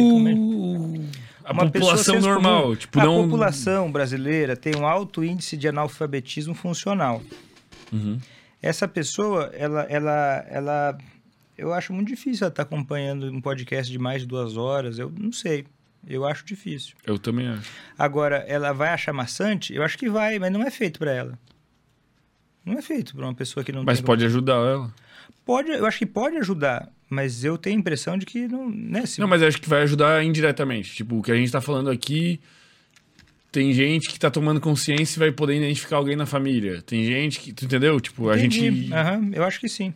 A 1.43 1.51
Uma 1.51 1.69
população 1.69 2.19
normal. 2.19 2.63
comum. 2.63 2.75
Tipo, 2.75 2.99
a 2.99 3.03
não. 3.03 3.23
população 3.23 3.91
brasileira 3.91 4.55
tem 4.55 4.75
um 4.75 4.87
alto 4.87 5.23
índice 5.23 5.57
de 5.57 5.67
analfabetismo 5.67 6.53
funcional. 6.55 7.21
Uhum. 7.91 8.17
Essa 8.61 8.87
pessoa, 8.87 9.51
ela, 9.53 9.81
ela, 9.83 10.45
ela, 10.47 10.97
eu 11.57 11.73
acho 11.73 11.91
muito 11.91 12.07
difícil 12.07 12.45
ela 12.45 12.51
estar 12.51 12.63
acompanhando 12.63 13.29
um 13.29 13.41
podcast 13.41 13.91
de 13.91 13.99
mais 13.99 14.21
de 14.21 14.27
duas 14.27 14.55
horas. 14.55 14.97
Eu 14.97 15.11
não 15.19 15.31
sei. 15.31 15.65
Eu 16.07 16.25
acho 16.25 16.45
difícil. 16.45 16.95
Eu 17.05 17.19
também 17.19 17.47
acho. 17.47 17.69
Agora, 17.97 18.37
ela 18.47 18.71
vai 18.71 18.89
achar 18.89 19.13
maçante? 19.13 19.73
Eu 19.73 19.83
acho 19.83 19.97
que 19.97 20.09
vai, 20.09 20.39
mas 20.39 20.51
não 20.51 20.63
é 20.63 20.71
feito 20.71 20.97
para 20.97 21.11
ela. 21.11 21.39
Não 22.65 22.77
é 22.77 22.81
feito 22.81 23.15
para 23.15 23.25
uma 23.25 23.33
pessoa 23.33 23.63
que 23.63 23.71
não 23.71 23.83
Mas 23.83 23.99
tem... 23.99 24.05
pode 24.05 24.25
ajudar 24.25 24.53
ela. 24.55 24.93
Pode, 25.45 25.69
eu 25.71 25.85
acho 25.85 25.97
que 25.97 26.05
pode 26.05 26.37
ajudar, 26.37 26.89
mas 27.09 27.43
eu 27.43 27.57
tenho 27.57 27.75
a 27.75 27.79
impressão 27.79 28.17
de 28.17 28.25
que 28.25 28.47
não, 28.47 28.69
né, 28.69 29.05
se 29.05 29.19
Não, 29.19 29.27
mas 29.27 29.41
acho 29.41 29.59
que 29.59 29.67
vai 29.67 29.81
ajudar 29.81 30.23
indiretamente. 30.23 30.93
Tipo, 30.95 31.17
o 31.17 31.23
que 31.23 31.31
a 31.31 31.35
gente 31.35 31.51
tá 31.51 31.59
falando 31.61 31.89
aqui. 31.89 32.39
Tem 33.51 33.73
gente 33.73 34.07
que 34.09 34.17
tá 34.17 34.31
tomando 34.31 34.61
consciência 34.61 35.17
e 35.17 35.19
vai 35.19 35.31
poder 35.31 35.57
identificar 35.57 35.97
alguém 35.97 36.15
na 36.15 36.25
família. 36.25 36.81
Tem 36.83 37.03
gente 37.03 37.37
que. 37.39 37.51
Tu 37.51 37.65
entendeu? 37.65 37.99
Tipo, 37.99 38.29
a 38.29 38.37
Entendi. 38.37 38.59
gente. 38.59 38.93
Aham, 38.93 39.31
eu 39.33 39.43
acho 39.43 39.59
que 39.59 39.67
sim. 39.67 39.93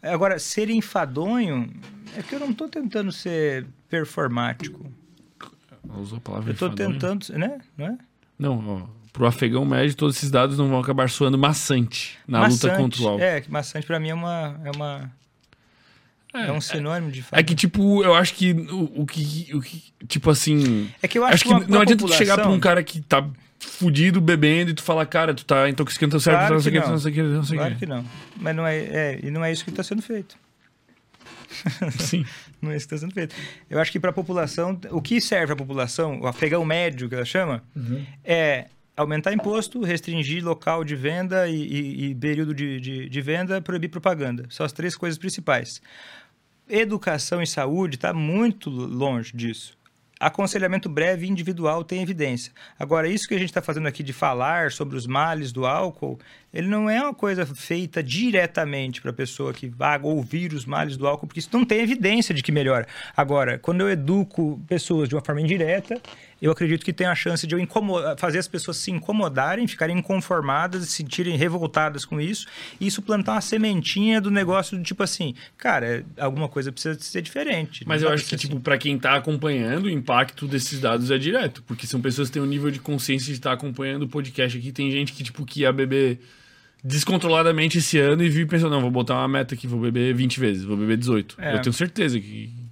Agora, 0.00 0.38
ser 0.38 0.70
enfadonho, 0.70 1.70
é 2.16 2.22
que 2.22 2.34
eu 2.34 2.40
não 2.40 2.54
tô 2.54 2.66
tentando 2.66 3.12
ser 3.12 3.66
performático. 3.90 4.90
Ela 5.86 5.98
Usou 5.98 6.16
a 6.16 6.20
palavra 6.20 6.52
Eu 6.52 6.56
tô 6.56 6.66
enfadonho. 6.66 6.92
tentando, 6.92 7.28
né? 7.38 7.58
Não 7.76 7.86
é? 7.86 7.98
Não, 8.38 8.68
ó. 8.68 9.03
Pro 9.14 9.26
afegão 9.26 9.64
médio, 9.64 9.94
todos 9.94 10.16
esses 10.16 10.28
dados 10.30 10.58
não 10.58 10.68
vão 10.68 10.80
acabar 10.80 11.08
soando 11.08 11.38
maçante 11.38 12.18
na 12.26 12.40
luta 12.40 12.50
Maçante. 12.66 12.76
contra 12.76 13.02
o 13.02 13.08
álcool. 13.08 13.22
É, 13.24 13.40
que 13.40 13.50
maçante 13.50 13.86
pra 13.86 14.00
mim 14.00 14.08
é 14.08 14.14
uma 14.14 14.60
é 14.64 14.70
uma 14.72 15.10
é, 16.34 16.50
um 16.50 16.60
sinônimo 16.60 17.12
de 17.12 17.24
É 17.30 17.40
que, 17.44 17.54
tipo, 17.54 18.02
eu 18.02 18.12
acho 18.12 18.34
que 18.34 18.50
o, 18.52 19.02
o 19.02 19.06
que. 19.06 19.48
O 19.54 19.60
que 19.60 19.84
tipo 20.08 20.28
assim. 20.30 20.90
É 21.00 21.06
que 21.06 21.16
eu 21.16 21.24
acho, 21.24 21.34
Acho 21.34 21.44
que 21.44 21.50
uma- 21.50 21.60
não 21.60 21.80
adianta 21.80 22.04
tu 22.04 22.12
chegar 22.12 22.34
pra 22.36 22.48
um 22.48 22.58
cara 22.58 22.82
que 22.82 23.00
tá 23.00 23.24
fudido 23.60 24.20
bebendo 24.20 24.72
e 24.72 24.74
tu 24.74 24.82
falar, 24.82 25.06
cara, 25.06 25.32
tu 25.32 25.44
tá 25.44 25.68
intoxicando 25.70 26.10
teu 26.10 26.20
cérebro, 26.20 26.46
Claro 26.48 26.54
não 26.56 26.60
sei 26.60 26.70
o 26.70 26.74
que 26.74 26.80
que, 26.82 26.88
não. 26.88 26.98
sei 26.98 27.10
o 27.12 27.14
que, 27.14 27.22
não 27.22 27.44
sei 27.44 27.56
o 27.56 27.60
Claro 27.60 27.74
que. 27.74 27.80
que 27.80 27.86
não. 27.86 28.04
Mas 28.36 28.56
não 28.56 28.66
é, 28.66 28.76
é, 28.78 29.20
e 29.22 29.30
não 29.30 29.44
é 29.44 29.52
isso 29.52 29.62
que 29.62 29.70
está 29.70 29.84
sendo 29.84 30.02
feito. 30.02 30.36
Sim. 32.00 32.24
Não 32.60 32.72
é 32.72 32.76
isso 32.76 32.88
que 32.88 32.94
está 32.94 33.06
sendo 33.06 33.14
feito. 33.14 33.34
Eu 33.70 33.78
acho 33.78 33.92
que 33.92 34.00
para 34.00 34.10
a 34.10 34.12
população, 34.12 34.78
o 34.90 35.00
que 35.00 35.20
serve 35.20 35.52
à 35.52 35.56
população, 35.56 36.20
o 36.20 36.26
afegão 36.26 36.64
médio 36.64 37.08
que 37.08 37.14
ela 37.14 37.24
chama, 37.24 37.62
é 38.24 38.66
aumentar 38.96 39.32
imposto, 39.32 39.82
restringir 39.82 40.44
local 40.44 40.84
de 40.84 40.94
venda 40.94 41.48
e, 41.48 41.54
e- 41.56 42.04
e 42.10 42.14
período 42.14 42.54
de, 42.54 42.80
de, 42.80 43.08
de 43.08 43.20
venda, 43.20 43.60
proibir 43.60 43.88
propaganda. 43.88 44.44
São 44.48 44.64
as 44.64 44.72
três 44.72 44.96
coisas 44.96 45.18
principais. 45.18 45.80
Educação 46.68 47.42
e 47.42 47.46
saúde 47.46 47.96
está 47.96 48.12
muito 48.12 48.70
longe 48.70 49.32
disso. 49.36 49.76
Aconselhamento 50.18 50.88
breve 50.88 51.26
individual 51.26 51.84
tem 51.84 52.00
evidência. 52.00 52.52
Agora, 52.78 53.08
isso 53.08 53.28
que 53.28 53.34
a 53.34 53.38
gente 53.38 53.50
está 53.50 53.60
fazendo 53.60 53.88
aqui 53.88 54.02
de 54.02 54.12
falar 54.12 54.70
sobre 54.70 54.96
os 54.96 55.06
males 55.06 55.52
do 55.52 55.66
álcool, 55.66 56.18
ele 56.52 56.68
não 56.68 56.88
é 56.88 57.02
uma 57.02 57.12
coisa 57.12 57.44
feita 57.44 58.02
diretamente 58.02 59.02
para 59.02 59.10
a 59.10 59.14
pessoa 59.14 59.52
que 59.52 59.68
vai 59.68 60.00
ouvir 60.00 60.54
os 60.54 60.64
males 60.64 60.96
do 60.96 61.06
álcool, 61.06 61.26
porque 61.26 61.40
isso 61.40 61.50
não 61.52 61.64
tem 61.64 61.80
evidência 61.80 62.32
de 62.32 62.42
que 62.42 62.52
melhora. 62.52 62.86
Agora, 63.14 63.58
quando 63.58 63.82
eu 63.82 63.90
educo 63.90 64.62
pessoas 64.68 65.08
de 65.08 65.16
uma 65.16 65.20
forma 65.22 65.42
indireta, 65.42 66.00
eu 66.44 66.52
acredito 66.52 66.84
que 66.84 66.92
tem 66.92 67.06
a 67.06 67.14
chance 67.14 67.46
de 67.46 67.56
fazer 68.18 68.38
as 68.38 68.46
pessoas 68.46 68.76
se 68.76 68.90
incomodarem, 68.90 69.66
ficarem 69.66 69.98
inconformadas, 69.98 70.84
se 70.84 70.92
sentirem 70.96 71.38
revoltadas 71.38 72.04
com 72.04 72.20
isso, 72.20 72.46
e 72.78 72.86
isso 72.86 73.00
plantar 73.00 73.32
uma 73.32 73.40
sementinha 73.40 74.20
do 74.20 74.30
negócio 74.30 74.76
do 74.76 74.84
tipo 74.84 75.02
assim, 75.02 75.34
cara, 75.56 76.04
alguma 76.18 76.46
coisa 76.46 76.70
precisa 76.70 77.00
ser 77.00 77.22
diferente. 77.22 77.84
Mas 77.86 78.02
eu 78.02 78.10
acho 78.10 78.24
que, 78.24 78.30
ser 78.30 78.36
tipo, 78.36 78.60
pra 78.60 78.76
quem 78.76 78.98
tá 78.98 79.16
acompanhando, 79.16 79.86
o 79.86 79.90
impacto 79.90 80.46
desses 80.46 80.78
dados 80.80 81.10
é 81.10 81.16
direto. 81.16 81.62
Porque 81.66 81.86
são 81.86 81.98
pessoas 81.98 82.28
que 82.28 82.34
têm 82.34 82.42
um 82.42 82.46
nível 82.46 82.70
de 82.70 82.78
consciência 82.78 83.28
de 83.28 83.38
estar 83.38 83.52
acompanhando 83.52 84.02
o 84.02 84.08
podcast 84.08 84.58
aqui. 84.58 84.70
Tem 84.70 84.90
gente 84.90 85.14
que, 85.14 85.24
tipo, 85.24 85.46
que 85.46 85.60
ia 85.60 85.72
beber 85.72 86.20
descontroladamente 86.84 87.78
esse 87.78 87.98
ano 87.98 88.22
e 88.22 88.28
viu 88.28 88.42
e 88.42 88.46
pensou, 88.46 88.68
não, 88.68 88.82
vou 88.82 88.90
botar 88.90 89.14
uma 89.14 89.28
meta 89.28 89.54
aqui, 89.54 89.66
vou 89.66 89.80
beber 89.80 90.14
20 90.14 90.38
vezes, 90.38 90.64
vou 90.64 90.76
beber 90.76 90.98
18. 90.98 91.36
É. 91.38 91.54
Eu 91.54 91.62
tenho 91.62 91.72
certeza 91.72 92.20
que 92.20 92.63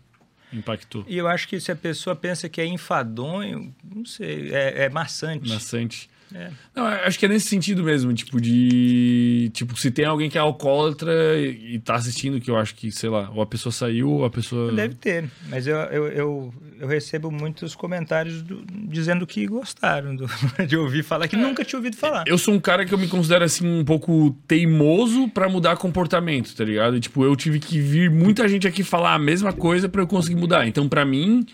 impactou. 0.52 1.04
E 1.06 1.16
eu 1.16 1.26
acho 1.26 1.48
que 1.48 1.58
se 1.60 1.72
a 1.72 1.76
pessoa 1.76 2.14
pensa 2.14 2.48
que 2.48 2.60
é 2.60 2.66
enfadonho, 2.66 3.74
não 3.84 4.04
sei, 4.04 4.52
é, 4.52 4.84
é 4.84 4.88
maçante. 4.88 5.48
Maçante. 5.48 6.10
É. 6.34 6.50
Não, 6.74 6.86
acho 6.86 7.18
que 7.18 7.26
é 7.26 7.28
nesse 7.28 7.46
sentido 7.48 7.82
mesmo, 7.82 8.12
tipo, 8.14 8.40
de. 8.40 9.50
Tipo, 9.52 9.76
se 9.78 9.90
tem 9.90 10.04
alguém 10.04 10.30
que 10.30 10.38
é 10.38 10.40
alcoólatra 10.40 11.12
e, 11.38 11.74
e 11.74 11.78
tá 11.78 11.94
assistindo, 11.94 12.40
que 12.40 12.50
eu 12.50 12.56
acho 12.56 12.74
que, 12.74 12.90
sei 12.90 13.10
lá, 13.10 13.30
ou 13.34 13.42
a 13.42 13.46
pessoa 13.46 13.72
saiu, 13.72 14.10
ou 14.10 14.24
a 14.24 14.30
pessoa. 14.30 14.72
Deve 14.72 14.94
ter, 14.94 15.24
mas 15.48 15.66
eu, 15.66 15.76
eu, 15.76 16.06
eu, 16.08 16.54
eu 16.80 16.88
recebo 16.88 17.30
muitos 17.30 17.74
comentários 17.74 18.42
do- 18.42 18.64
dizendo 18.88 19.26
que 19.26 19.46
gostaram 19.46 20.14
do- 20.16 20.26
de 20.66 20.76
ouvir 20.76 21.02
falar, 21.02 21.28
que 21.28 21.36
nunca 21.36 21.64
tinha 21.64 21.78
ouvido 21.78 21.96
falar. 21.96 22.24
Eu 22.26 22.38
sou 22.38 22.54
um 22.54 22.60
cara 22.60 22.84
que 22.84 22.92
eu 22.94 22.98
me 22.98 23.08
considero 23.08 23.44
assim 23.44 23.66
um 23.66 23.84
pouco 23.84 24.36
teimoso 24.48 25.28
pra 25.28 25.48
mudar 25.48 25.76
comportamento, 25.76 26.54
tá 26.54 26.64
ligado? 26.64 26.96
E, 26.96 27.00
tipo, 27.00 27.24
eu 27.24 27.34
tive 27.36 27.58
que 27.58 27.78
vir 27.80 28.10
muita 28.10 28.48
gente 28.48 28.66
aqui 28.66 28.82
falar 28.82 29.14
a 29.14 29.18
mesma 29.18 29.52
coisa 29.52 29.88
pra 29.88 30.02
eu 30.02 30.06
conseguir 30.06 30.36
mudar. 30.36 30.66
Então, 30.66 30.88
pra 30.88 31.04
mim, 31.04 31.44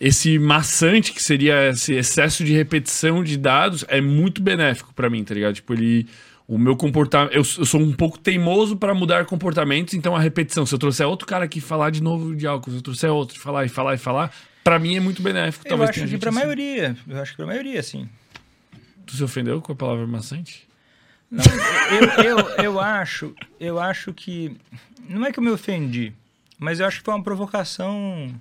esse 0.00 0.38
maçante 0.38 1.12
que 1.12 1.22
seria 1.22 1.70
esse 1.70 1.94
excesso 1.94 2.44
de 2.44 2.52
repetição 2.52 3.22
de 3.24 3.36
dados 3.36 3.84
é 3.88 4.00
muito 4.00 4.40
benéfico 4.42 4.92
pra 4.94 5.10
mim, 5.10 5.24
tá 5.24 5.34
ligado? 5.34 5.54
Tipo, 5.54 5.74
ele 5.74 6.06
o 6.48 6.56
meu 6.56 6.74
comportamento, 6.74 7.32
eu, 7.32 7.42
eu 7.58 7.66
sou 7.66 7.78
um 7.78 7.92
pouco 7.92 8.18
teimoso 8.18 8.74
pra 8.74 8.94
mudar 8.94 9.26
comportamentos, 9.26 9.92
então 9.92 10.16
a 10.16 10.20
repetição, 10.20 10.64
se 10.64 10.74
eu 10.74 10.78
trouxer 10.78 11.06
outro 11.06 11.26
cara 11.26 11.44
aqui 11.44 11.60
falar 11.60 11.90
de 11.90 12.02
novo 12.02 12.34
de 12.34 12.46
álcool, 12.46 12.70
se 12.70 12.76
eu 12.78 12.82
trouxer 12.82 13.10
outro 13.10 13.38
falar 13.38 13.66
e 13.66 13.68
falar 13.68 13.94
e 13.94 13.98
falar, 13.98 14.32
pra 14.64 14.78
mim 14.78 14.96
é 14.96 15.00
muito 15.00 15.20
benéfico. 15.20 15.66
Eu 15.66 15.70
Talvez 15.70 15.90
acho 15.90 16.06
que 16.06 16.16
pra 16.16 16.30
assim. 16.30 16.38
maioria, 16.38 16.96
eu 17.06 17.20
acho 17.20 17.32
que 17.32 17.36
pra 17.36 17.46
maioria, 17.46 17.82
sim. 17.82 18.08
Tu 19.04 19.14
se 19.14 19.22
ofendeu 19.22 19.60
com 19.60 19.72
a 19.72 19.76
palavra 19.76 20.06
maçante? 20.06 20.66
Não, 21.30 21.44
eu, 22.24 22.24
eu, 22.24 22.48
eu 22.64 22.80
acho, 22.80 23.34
eu 23.60 23.78
acho 23.78 24.14
que. 24.14 24.56
Não 25.06 25.26
é 25.26 25.32
que 25.32 25.38
eu 25.38 25.44
me 25.44 25.50
ofendi, 25.50 26.14
mas 26.58 26.80
eu 26.80 26.86
acho 26.86 27.00
que 27.00 27.04
foi 27.04 27.12
uma 27.12 27.22
provocação 27.22 28.34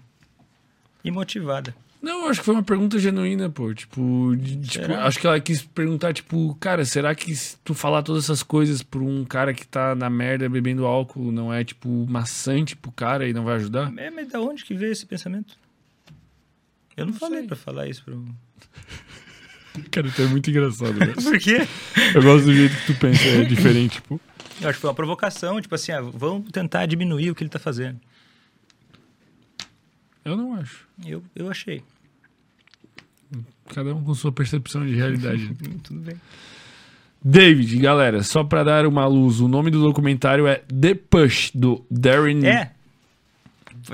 imotivada. 1.08 1.74
Não, 2.00 2.26
eu 2.26 2.30
acho 2.30 2.40
que 2.42 2.46
foi 2.46 2.54
uma 2.54 2.64
pergunta 2.64 3.00
genuína, 3.00 3.50
pô. 3.50 3.74
Tipo, 3.74 4.36
de- 4.38 4.58
tipo, 4.62 4.94
acho 4.94 5.20
que 5.20 5.26
ela 5.26 5.40
quis 5.40 5.64
perguntar, 5.64 6.14
tipo, 6.14 6.56
cara, 6.60 6.86
será 6.86 7.14
que 7.16 7.36
se 7.36 7.58
tu 7.64 7.74
falar 7.74 8.04
todas 8.04 8.26
essas 8.26 8.44
coisas 8.44 8.84
pra 8.84 9.00
um 9.00 9.26
cara 9.26 9.52
que 9.54 9.66
tá 9.68 9.96
na 9.96 10.10
merda 10.10 10.48
bebendo 10.48 10.86
álcool 10.86 11.32
não 11.32 11.52
é, 11.52 11.64
tipo, 11.64 11.90
maçante 12.08 12.76
pro 12.76 12.92
cara 12.92 13.28
e 13.28 13.34
não 13.34 13.44
vai 13.44 13.56
ajudar? 13.56 13.92
É, 13.98 14.12
mas 14.12 14.28
da 14.28 14.40
onde 14.40 14.64
que 14.64 14.76
veio 14.76 14.92
esse 14.92 15.06
pensamento? 15.08 15.56
Eu 16.96 17.06
não, 17.08 17.14
Não 17.14 17.20
falei 17.20 17.44
pra 17.44 17.56
falar 17.56 17.88
isso 17.88 18.04
pro. 18.04 18.24
Cara, 19.92 20.10
tu 20.12 20.22
é 20.22 20.26
muito 20.26 20.50
engraçado, 20.50 20.94
velho. 20.94 21.14
Por 21.22 21.38
quê? 21.40 21.68
Eu 22.16 22.22
gosto 22.24 22.46
do 22.46 22.54
jeito 22.54 22.76
que 22.78 22.94
tu 22.94 23.00
pensa, 23.00 23.24
é 23.24 23.44
diferente, 23.44 23.96
tipo. 23.96 24.20
Eu 24.60 24.70
acho 24.70 24.78
que 24.78 24.82
foi 24.82 24.90
uma 24.90 24.96
provocação, 24.96 25.62
tipo 25.62 25.76
assim, 25.76 25.92
ah, 25.92 26.02
vamos 26.02 26.50
tentar 26.52 26.86
diminuir 26.88 27.30
o 27.30 27.36
que 27.36 27.44
ele 27.44 27.50
tá 27.50 27.60
fazendo. 27.60 28.00
Eu 30.28 30.36
não 30.36 30.54
acho. 30.56 30.86
Eu, 31.06 31.24
eu 31.34 31.50
achei. 31.50 31.82
Cada 33.74 33.96
um 33.96 34.04
com 34.04 34.14
sua 34.14 34.32
percepção 34.32 34.86
de 34.86 34.94
realidade. 34.94 35.54
Tudo 35.84 36.02
bem. 36.02 36.16
David, 37.24 37.78
galera, 37.80 38.22
só 38.24 38.44
pra 38.44 38.64
dar 38.64 38.86
uma 38.86 39.06
luz, 39.08 39.40
o 39.40 39.48
nome 39.48 39.72
do 39.72 39.82
documentário 39.82 40.46
é 40.46 40.56
The 40.68 40.96
Push, 40.96 41.52
do 41.56 41.86
Darren, 41.90 42.46
É. 42.46 42.72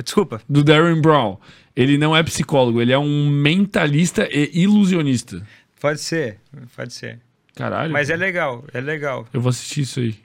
Desculpa. 0.03 0.41
do 0.49 0.63
Darren 0.63 0.99
Brown. 1.01 1.37
Ele 1.75 1.97
não 1.97 2.15
é 2.15 2.21
psicólogo, 2.23 2.81
ele 2.81 2.91
é 2.91 2.97
um 2.97 3.29
mentalista 3.29 4.27
e 4.31 4.49
ilusionista. 4.61 5.45
Pode 5.79 6.01
ser. 6.01 6.39
Pode 6.75 6.93
ser. 6.93 7.19
Caralho. 7.55 7.91
Mas 7.93 8.09
é 8.09 8.15
legal. 8.15 8.65
É 8.73 8.81
legal. 8.81 9.27
Eu 9.33 9.39
vou 9.41 9.49
assistir 9.51 9.81
isso 9.81 9.99
aí. 9.99 10.15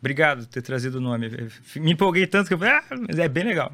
Obrigado 0.00 0.40
por 0.40 0.46
ter 0.46 0.62
trazido 0.62 0.96
o 0.98 1.00
nome. 1.00 1.30
Me 1.76 1.92
empolguei 1.92 2.26
tanto 2.26 2.48
que 2.48 2.54
eu 2.54 2.58
falei, 2.58 2.74
ah, 2.74 2.84
mas 3.06 3.18
é 3.18 3.28
bem 3.28 3.44
legal. 3.44 3.72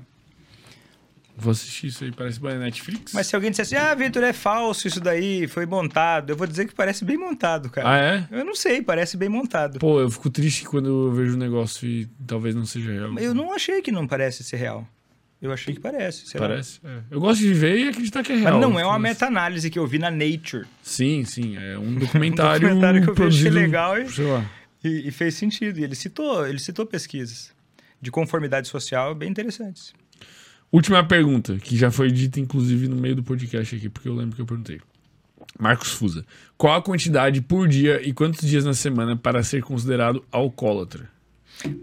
Vou 1.40 1.52
assistir 1.52 1.86
isso 1.86 2.02
aí, 2.02 2.10
parece 2.10 2.40
bem 2.40 2.58
Netflix. 2.58 3.12
Mas 3.12 3.28
se 3.28 3.36
alguém 3.36 3.50
dissesse, 3.50 3.76
ah, 3.76 3.94
Vitor, 3.94 4.24
é 4.24 4.32
falso 4.32 4.88
isso 4.88 5.00
daí, 5.00 5.46
foi 5.46 5.66
montado, 5.66 6.30
eu 6.30 6.36
vou 6.36 6.46
dizer 6.48 6.66
que 6.66 6.74
parece 6.74 7.04
bem 7.04 7.16
montado, 7.16 7.70
cara. 7.70 7.88
Ah, 7.88 7.98
é? 7.98 8.26
Eu 8.40 8.44
não 8.44 8.56
sei, 8.56 8.82
parece 8.82 9.16
bem 9.16 9.28
montado. 9.28 9.78
Pô, 9.78 10.00
eu 10.00 10.10
fico 10.10 10.28
triste 10.30 10.64
quando 10.64 10.88
eu 10.88 11.12
vejo 11.12 11.34
um 11.34 11.38
negócio 11.38 11.86
e 11.88 12.08
talvez 12.26 12.56
não 12.56 12.66
seja 12.66 12.90
real. 12.92 13.16
Eu 13.20 13.32
não 13.34 13.52
achei 13.52 13.80
que 13.80 13.92
não 13.92 14.04
parece 14.06 14.42
ser 14.42 14.56
real. 14.56 14.84
Eu 15.40 15.52
achei 15.52 15.72
que 15.72 15.78
parece. 15.80 16.36
Parece? 16.36 16.80
É. 16.84 16.98
Eu 17.12 17.20
gosto 17.20 17.40
de 17.40 17.54
ver 17.54 17.78
e 17.78 17.88
acreditar 17.88 18.24
que 18.24 18.32
é 18.32 18.34
Mas 18.34 18.42
real. 18.44 18.60
não 18.60 18.76
é 18.80 18.84
uma 18.84 18.98
Mas- 18.98 19.12
meta-análise 19.12 19.70
que 19.70 19.78
eu 19.78 19.86
vi 19.86 20.00
na 20.00 20.10
Nature. 20.10 20.66
Sim, 20.82 21.24
sim. 21.24 21.56
É 21.56 21.78
um 21.78 21.94
documentário, 22.00 22.66
Um 22.66 22.70
documentário 22.80 23.02
que 23.04 23.10
eu 23.10 23.14
vi, 23.14 23.22
achei 23.22 23.42
produzido, 23.42 23.54
legal 23.54 23.96
e-. 23.96 24.06
E, 24.82 25.06
e 25.06 25.10
fez 25.12 25.34
sentido. 25.36 25.78
E 25.78 25.84
ele 25.84 25.94
citou, 25.94 26.44
ele 26.44 26.58
citou 26.58 26.84
pesquisas 26.84 27.52
de 28.02 28.10
conformidade 28.10 28.66
social 28.66 29.14
bem 29.14 29.30
interessantes. 29.30 29.92
Última 30.70 31.02
pergunta, 31.06 31.56
que 31.58 31.76
já 31.76 31.90
foi 31.90 32.10
dita 32.10 32.38
inclusive 32.40 32.88
no 32.88 32.96
meio 32.96 33.16
do 33.16 33.22
podcast 33.22 33.74
aqui, 33.74 33.88
porque 33.88 34.08
eu 34.08 34.14
lembro 34.14 34.36
que 34.36 34.42
eu 34.42 34.46
perguntei. 34.46 34.80
Marcos 35.58 35.90
Fusa. 35.92 36.24
Qual 36.56 36.74
a 36.74 36.82
quantidade 36.82 37.40
por 37.40 37.66
dia 37.66 38.06
e 38.06 38.12
quantos 38.12 38.46
dias 38.46 38.64
na 38.64 38.74
semana 38.74 39.16
para 39.16 39.42
ser 39.42 39.62
considerado 39.62 40.22
alcoólatra? 40.30 41.10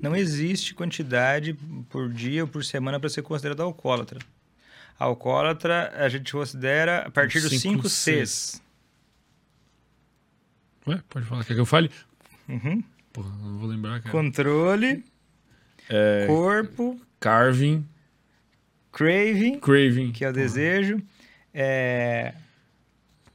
Não 0.01 0.15
existe 0.15 0.73
quantidade 0.73 1.53
por 1.89 2.09
dia 2.11 2.43
ou 2.43 2.47
por 2.47 2.63
semana 2.63 2.99
para 2.99 3.09
ser 3.09 3.23
considerado 3.23 3.61
alcoólatra. 3.63 4.19
Alcoólatra 4.97 5.91
a 5.97 6.07
gente 6.07 6.31
considera 6.31 6.99
a 7.07 7.11
partir 7.11 7.41
dos 7.41 7.49
Cinco 7.59 7.89
5 7.89 7.89
Cs. 7.89 8.61
Ué, 10.87 11.01
pode 11.09 11.25
falar. 11.25 11.43
Quer 11.43 11.55
que 11.55 11.59
eu 11.59 11.65
fale? 11.65 11.89
Uhum. 12.47 12.83
Porra, 13.11 13.29
não 13.41 13.57
vou 13.57 13.67
lembrar, 13.67 13.99
cara. 14.01 14.11
Controle, 14.11 15.03
É, 15.89 16.25
corpo, 16.27 16.99
carving, 17.19 17.85
craving, 18.95 19.59
craving. 19.59 20.11
que 20.11 20.23
é 20.23 20.29
o 20.29 20.33
desejo, 20.33 21.01
é, 21.53 22.33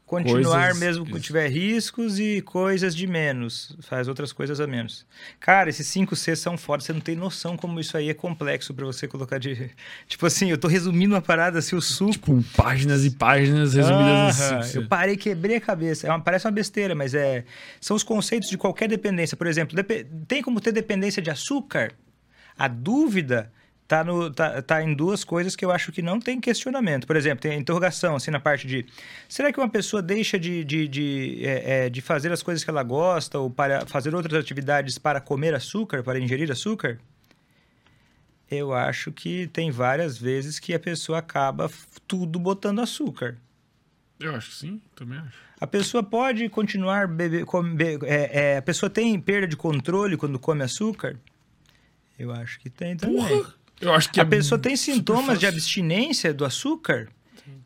continuar 0.06 0.64
Coisas- 0.72 0.78
mesmo 0.80 1.06
que 1.06 1.20
tiver 1.20 1.48
riscos 1.48 2.18
e 2.18 2.40
coisas 2.42 2.96
de 2.96 3.06
menos, 3.06 3.76
faz 3.82 4.08
outras 4.08 4.32
coisas 4.32 4.58
a 4.60 4.66
menos. 4.66 5.06
Cara, 5.38 5.70
esses 5.70 5.86
5 5.86 6.16
C 6.16 6.34
são 6.34 6.58
foda, 6.58 6.82
você 6.82 6.92
não 6.92 7.00
tem 7.00 7.14
noção 7.14 7.56
como 7.56 7.78
isso 7.78 7.96
aí 7.96 8.08
é 8.10 8.14
complexo 8.14 8.74
pra 8.74 8.84
você 8.84 9.06
colocar 9.06 9.38
de... 9.38 9.70
Tipo 10.08 10.26
assim, 10.26 10.50
eu 10.50 10.58
tô 10.58 10.66
resumindo 10.66 11.14
uma 11.14 11.22
parada 11.22 11.60
assim, 11.60 11.76
o 11.76 11.80
suco... 11.80 12.10
Tipo, 12.12 12.42
páginas 12.56 13.04
e 13.04 13.10
páginas 13.12 13.74
resumidas 13.74 14.40
assim. 14.52 14.78
Eu 14.78 14.88
parei, 14.88 15.16
quebrei 15.16 15.56
a 15.56 15.60
cabeça. 15.60 16.08
É 16.08 16.10
uma- 16.10 16.20
parece 16.20 16.44
uma 16.46 16.52
besteira, 16.52 16.94
mas 16.94 17.14
é 17.14 17.44
são 17.80 17.94
os 17.96 18.02
conceitos 18.02 18.48
de 18.50 18.58
qualquer 18.58 18.88
dependência. 18.88 19.36
Por 19.36 19.46
exemplo, 19.46 19.76
depe- 19.76 20.06
tem 20.26 20.42
como 20.42 20.60
ter 20.60 20.72
dependência 20.72 21.22
de 21.22 21.30
açúcar? 21.30 21.92
A 22.58 22.66
dúvida 22.66 23.52
tá, 23.90 24.04
no, 24.04 24.30
tá, 24.30 24.62
tá 24.62 24.80
em 24.80 24.94
duas 24.94 25.24
coisas 25.24 25.56
que 25.56 25.64
eu 25.64 25.72
acho 25.72 25.90
que 25.90 26.00
não 26.00 26.20
tem 26.20 26.40
questionamento. 26.40 27.08
Por 27.08 27.16
exemplo, 27.16 27.40
tem 27.42 27.50
a 27.50 27.56
interrogação 27.56 28.14
assim 28.14 28.30
na 28.30 28.38
parte 28.38 28.64
de 28.68 28.86
será 29.28 29.52
que 29.52 29.58
uma 29.58 29.68
pessoa 29.68 30.00
deixa 30.00 30.38
de, 30.38 30.62
de, 30.62 30.86
de, 30.86 31.40
é, 31.44 31.86
é, 31.86 31.90
de 31.90 32.00
fazer 32.00 32.30
as 32.30 32.40
coisas 32.40 32.62
que 32.62 32.70
ela 32.70 32.84
gosta 32.84 33.36
ou 33.40 33.50
para 33.50 33.84
fazer 33.86 34.14
outras 34.14 34.38
atividades 34.38 34.96
para 34.96 35.20
comer 35.20 35.54
açúcar, 35.56 36.04
para 36.04 36.20
ingerir 36.20 36.48
açúcar? 36.52 36.98
Eu 38.48 38.72
acho 38.72 39.10
que 39.10 39.48
tem 39.48 39.72
várias 39.72 40.16
vezes 40.16 40.60
que 40.60 40.72
a 40.72 40.78
pessoa 40.78 41.18
acaba 41.18 41.68
tudo 42.06 42.38
botando 42.38 42.80
açúcar. 42.80 43.36
Eu 44.20 44.34
acho 44.36 44.50
que 44.50 44.54
sim, 44.56 44.80
também 44.94 45.18
acho. 45.18 45.36
A 45.60 45.66
pessoa 45.66 46.02
pode 46.02 46.48
continuar 46.48 47.08
beber, 47.08 47.44
come- 47.44 47.76
é, 48.04 48.52
é, 48.54 48.56
a 48.58 48.62
pessoa 48.62 48.88
tem 48.88 49.18
perda 49.20 49.48
de 49.48 49.56
controle 49.56 50.16
quando 50.16 50.38
come 50.38 50.62
açúcar? 50.62 51.16
Eu 52.18 52.30
acho 52.32 52.60
que 52.60 52.68
tem 52.70 52.96
também. 52.96 53.26
Porra! 53.26 53.59
Eu 53.80 53.92
acho 53.94 54.10
que 54.12 54.20
a 54.20 54.22
é 54.22 54.26
pessoa 54.26 54.58
tem 54.58 54.76
sintomas 54.76 55.38
de 55.38 55.46
abstinência 55.46 56.34
do 56.34 56.44
açúcar? 56.44 57.08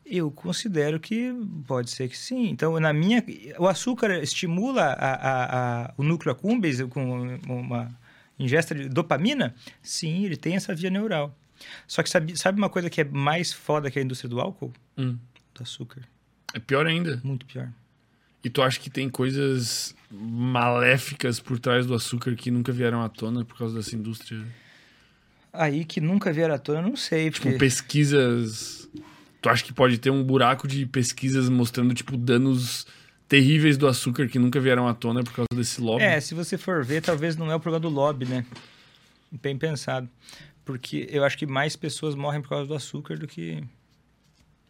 Eu 0.05 0.29
considero 0.31 0.99
que 0.99 1.33
pode 1.67 1.89
ser 1.89 2.07
que 2.07 2.17
sim. 2.17 2.47
Então, 2.49 2.79
na 2.79 2.93
minha, 2.93 3.23
o 3.57 3.67
açúcar 3.67 4.11
estimula 4.21 4.83
a, 4.83 5.13
a- 5.13 5.85
a- 5.85 5.93
o 5.97 6.03
núcleo 6.03 6.31
accumbens 6.31 6.79
com 6.83 7.37
uma 7.47 7.91
ingesta 8.37 8.75
de 8.75 8.87
dopamina? 8.87 9.55
Sim, 9.81 10.23
ele 10.25 10.37
tem 10.37 10.55
essa 10.55 10.75
via 10.75 10.89
neural. 10.91 11.35
Só 11.87 12.03
que 12.03 12.09
sabe, 12.09 12.37
sabe 12.37 12.57
uma 12.59 12.69
coisa 12.69 12.89
que 12.89 13.01
é 13.01 13.03
mais 13.03 13.51
foda 13.51 13.89
que 13.89 13.97
a 13.97 14.01
indústria 14.01 14.29
do 14.29 14.39
álcool? 14.39 14.71
Hum. 14.97 15.17
Do 15.55 15.63
açúcar. 15.63 16.01
É 16.53 16.59
pior 16.59 16.85
ainda. 16.85 17.19
Muito 17.23 17.45
pior. 17.45 17.69
E 18.43 18.49
tu 18.49 18.61
acha 18.61 18.79
que 18.79 18.89
tem 18.91 19.09
coisas 19.09 19.95
maléficas 20.11 21.39
por 21.39 21.57
trás 21.59 21.85
do 21.87 21.93
açúcar 21.95 22.35
que 22.35 22.51
nunca 22.51 22.71
vieram 22.71 23.01
à 23.01 23.09
tona 23.09 23.43
por 23.43 23.57
causa 23.57 23.75
dessa 23.75 23.95
indústria? 23.95 24.45
Aí 25.57 25.85
que 25.85 26.01
nunca 26.01 26.31
vieram 26.31 26.55
à 26.55 26.57
tona, 26.57 26.79
eu 26.79 26.83
não 26.83 26.95
sei. 26.95 27.31
Tipo, 27.31 27.47
Porque... 27.47 27.59
pesquisas. 27.59 28.89
Tu 29.41 29.49
acha 29.49 29.63
que 29.63 29.73
pode 29.73 29.97
ter 29.97 30.09
um 30.09 30.23
buraco 30.23 30.67
de 30.67 30.85
pesquisas 30.85 31.49
mostrando, 31.49 31.93
tipo, 31.93 32.17
danos 32.17 32.87
terríveis 33.27 33.77
do 33.77 33.87
açúcar 33.87 34.27
que 34.27 34.39
nunca 34.39 34.59
vieram 34.59 34.87
à 34.87 34.93
tona 34.93 35.23
por 35.23 35.33
causa 35.33 35.47
desse 35.53 35.81
lobby? 35.81 36.03
É, 36.03 36.19
se 36.19 36.33
você 36.33 36.57
for 36.57 36.83
ver, 36.83 37.01
talvez 37.01 37.35
não 37.35 37.51
é 37.51 37.55
o 37.55 37.59
problema 37.59 37.81
do 37.81 37.89
lobby, 37.89 38.25
né? 38.25 38.45
Bem 39.31 39.57
pensado. 39.57 40.09
Porque 40.63 41.07
eu 41.11 41.23
acho 41.23 41.37
que 41.37 41.45
mais 41.45 41.75
pessoas 41.75 42.15
morrem 42.15 42.41
por 42.41 42.49
causa 42.49 42.67
do 42.67 42.73
açúcar 42.73 43.17
do 43.17 43.27
que. 43.27 43.63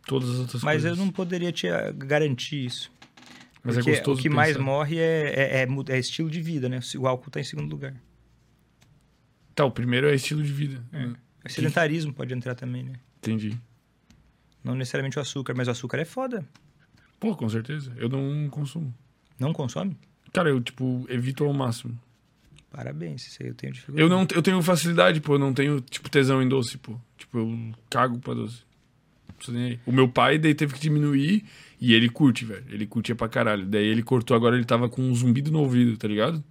Todas 0.06 0.30
as 0.30 0.40
outras 0.40 0.64
Mas 0.64 0.82
coisas. 0.82 0.98
eu 0.98 1.04
não 1.04 1.12
poderia 1.12 1.52
te 1.52 1.68
ah, 1.68 1.92
garantir 1.92 2.66
isso. 2.66 2.92
Mas 3.64 3.78
é 3.78 3.80
Porque 3.80 3.92
gostoso 3.92 4.20
o 4.20 4.22
que 4.22 4.30
mais 4.30 4.56
morre 4.58 5.00
é, 5.00 5.64
é, 5.64 5.64
é 5.64 5.96
é 5.96 6.00
estilo 6.00 6.30
de 6.30 6.42
vida, 6.42 6.70
né? 6.70 6.80
O 6.98 7.08
álcool 7.08 7.30
está 7.30 7.40
em 7.40 7.44
segundo 7.44 7.72
lugar. 7.72 7.94
Tá, 9.56 9.64
o 9.64 9.72
primeiro 9.72 10.08
é 10.08 10.14
estilo 10.14 10.44
de 10.44 10.52
vida. 10.52 10.84
É. 10.92 11.06
O 11.46 11.50
sedentarismo 11.50 12.14
pode 12.14 12.34
entrar 12.34 12.56
também, 12.56 12.84
né? 12.84 12.94
Entendi. 13.20 13.58
Não 14.64 14.76
necessariamente 14.76 15.18
o 15.18 15.22
açúcar, 15.22 15.54
mas 15.56 15.68
o 15.68 15.72
açúcar 15.72 15.98
é 16.00 16.06
foda. 16.06 16.46
Pô, 17.20 17.36
com 17.36 17.48
certeza. 17.48 17.94
Eu 17.96 18.10
não 18.10 18.50
consumo. 18.50 18.94
Não 19.40 19.54
consome? 19.54 19.96
Cara, 20.34 20.50
eu, 20.50 20.60
tipo, 20.62 21.06
evito 21.08 21.46
ao 21.46 21.54
máximo. 21.54 21.98
Parabéns, 22.72 23.26
isso 23.28 23.42
aí 23.42 23.48
eu 23.48 23.56
tenho 23.56 23.72
dificuldade. 23.72 24.04
Eu 24.04 24.10
não 24.10 24.28
eu 24.36 24.42
tenho 24.42 24.62
facilidade, 24.62 25.22
pô. 25.22 25.36
Eu 25.36 25.40
não 25.40 25.54
tenho, 25.54 25.80
tipo, 25.80 26.10
tesão 26.10 26.44
em 26.44 26.50
doce, 26.50 26.78
pô. 26.78 27.00
Tipo, 27.18 27.38
eu 27.38 27.74
cago 27.90 28.20
pra 28.20 28.34
doce. 28.34 28.64
Não 29.30 29.36
preciso 29.36 29.58
nem 29.58 29.68
aí. 29.68 29.80
O 29.86 29.92
meu 29.94 30.10
pai 30.10 30.38
daí 30.38 30.54
teve 30.54 30.74
que 30.74 30.80
diminuir 30.82 31.46
e 31.80 31.94
ele 31.94 32.10
curte, 32.10 32.44
velho. 32.44 32.66
Ele 32.70 32.86
curtia 32.86 33.16
pra 33.16 33.30
caralho. 33.30 33.66
Daí 33.66 33.86
ele 33.86 34.04
cortou, 34.04 34.36
agora 34.36 34.58
ele 34.58 34.66
tava 34.66 34.90
com 34.90 35.02
um 35.02 35.16
zumbido 35.16 35.52
no 35.52 35.60
ouvido, 35.60 35.96
tá 35.96 36.08
ligado? 36.08 36.44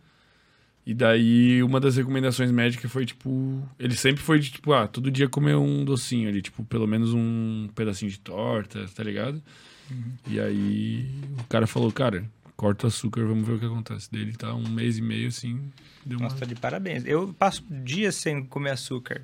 E 0.87 0.93
daí 0.93 1.63
uma 1.63 1.81
das 1.81 1.97
recomendações 1.97 2.51
médicas 2.51 2.91
foi, 2.91 3.07
tipo... 3.07 3.67
Ele 3.79 3.95
sempre 3.95 4.23
foi 4.23 4.39
de, 4.39 4.51
tipo, 4.51 4.73
ah, 4.73 4.87
todo 4.87 5.11
dia 5.11 5.29
comer 5.29 5.57
um 5.57 5.85
docinho 5.85 6.29
ali. 6.29 6.43
Tipo, 6.43 6.63
pelo 6.65 6.87
menos 6.87 7.15
um 7.15 7.69
pedacinho 7.75 8.11
de 8.11 8.21
torta, 8.21 8.87
tá 8.95 9.03
ligado? 9.03 9.43
E 10.29 10.41
aí 10.41 11.09
o 11.39 11.45
cara 11.45 11.67
falou, 11.67 11.91
cara, 11.91 12.25
corta 12.57 12.87
o 12.87 12.89
açúcar, 12.89 13.25
vamos 13.25 13.47
ver 13.47 13.55
o 13.55 13.59
que 13.59 13.67
acontece. 13.67 14.09
Daí 14.13 14.23
ele 14.23 14.33
tá 14.33 14.55
um 14.55 14.69
mês 14.69 14.99
e 14.99 15.03
meio, 15.03 15.29
assim, 15.29 15.61
deu 16.05 16.19
uma... 16.19 16.25
Nossa, 16.25 16.41
tá 16.41 16.47
de 16.47 16.55
parabéns. 16.55 17.05
Eu 17.07 17.35
passo 17.39 17.65
dias 17.71 18.15
sem 18.17 18.45
comer 18.45 18.71
açúcar. 18.71 19.23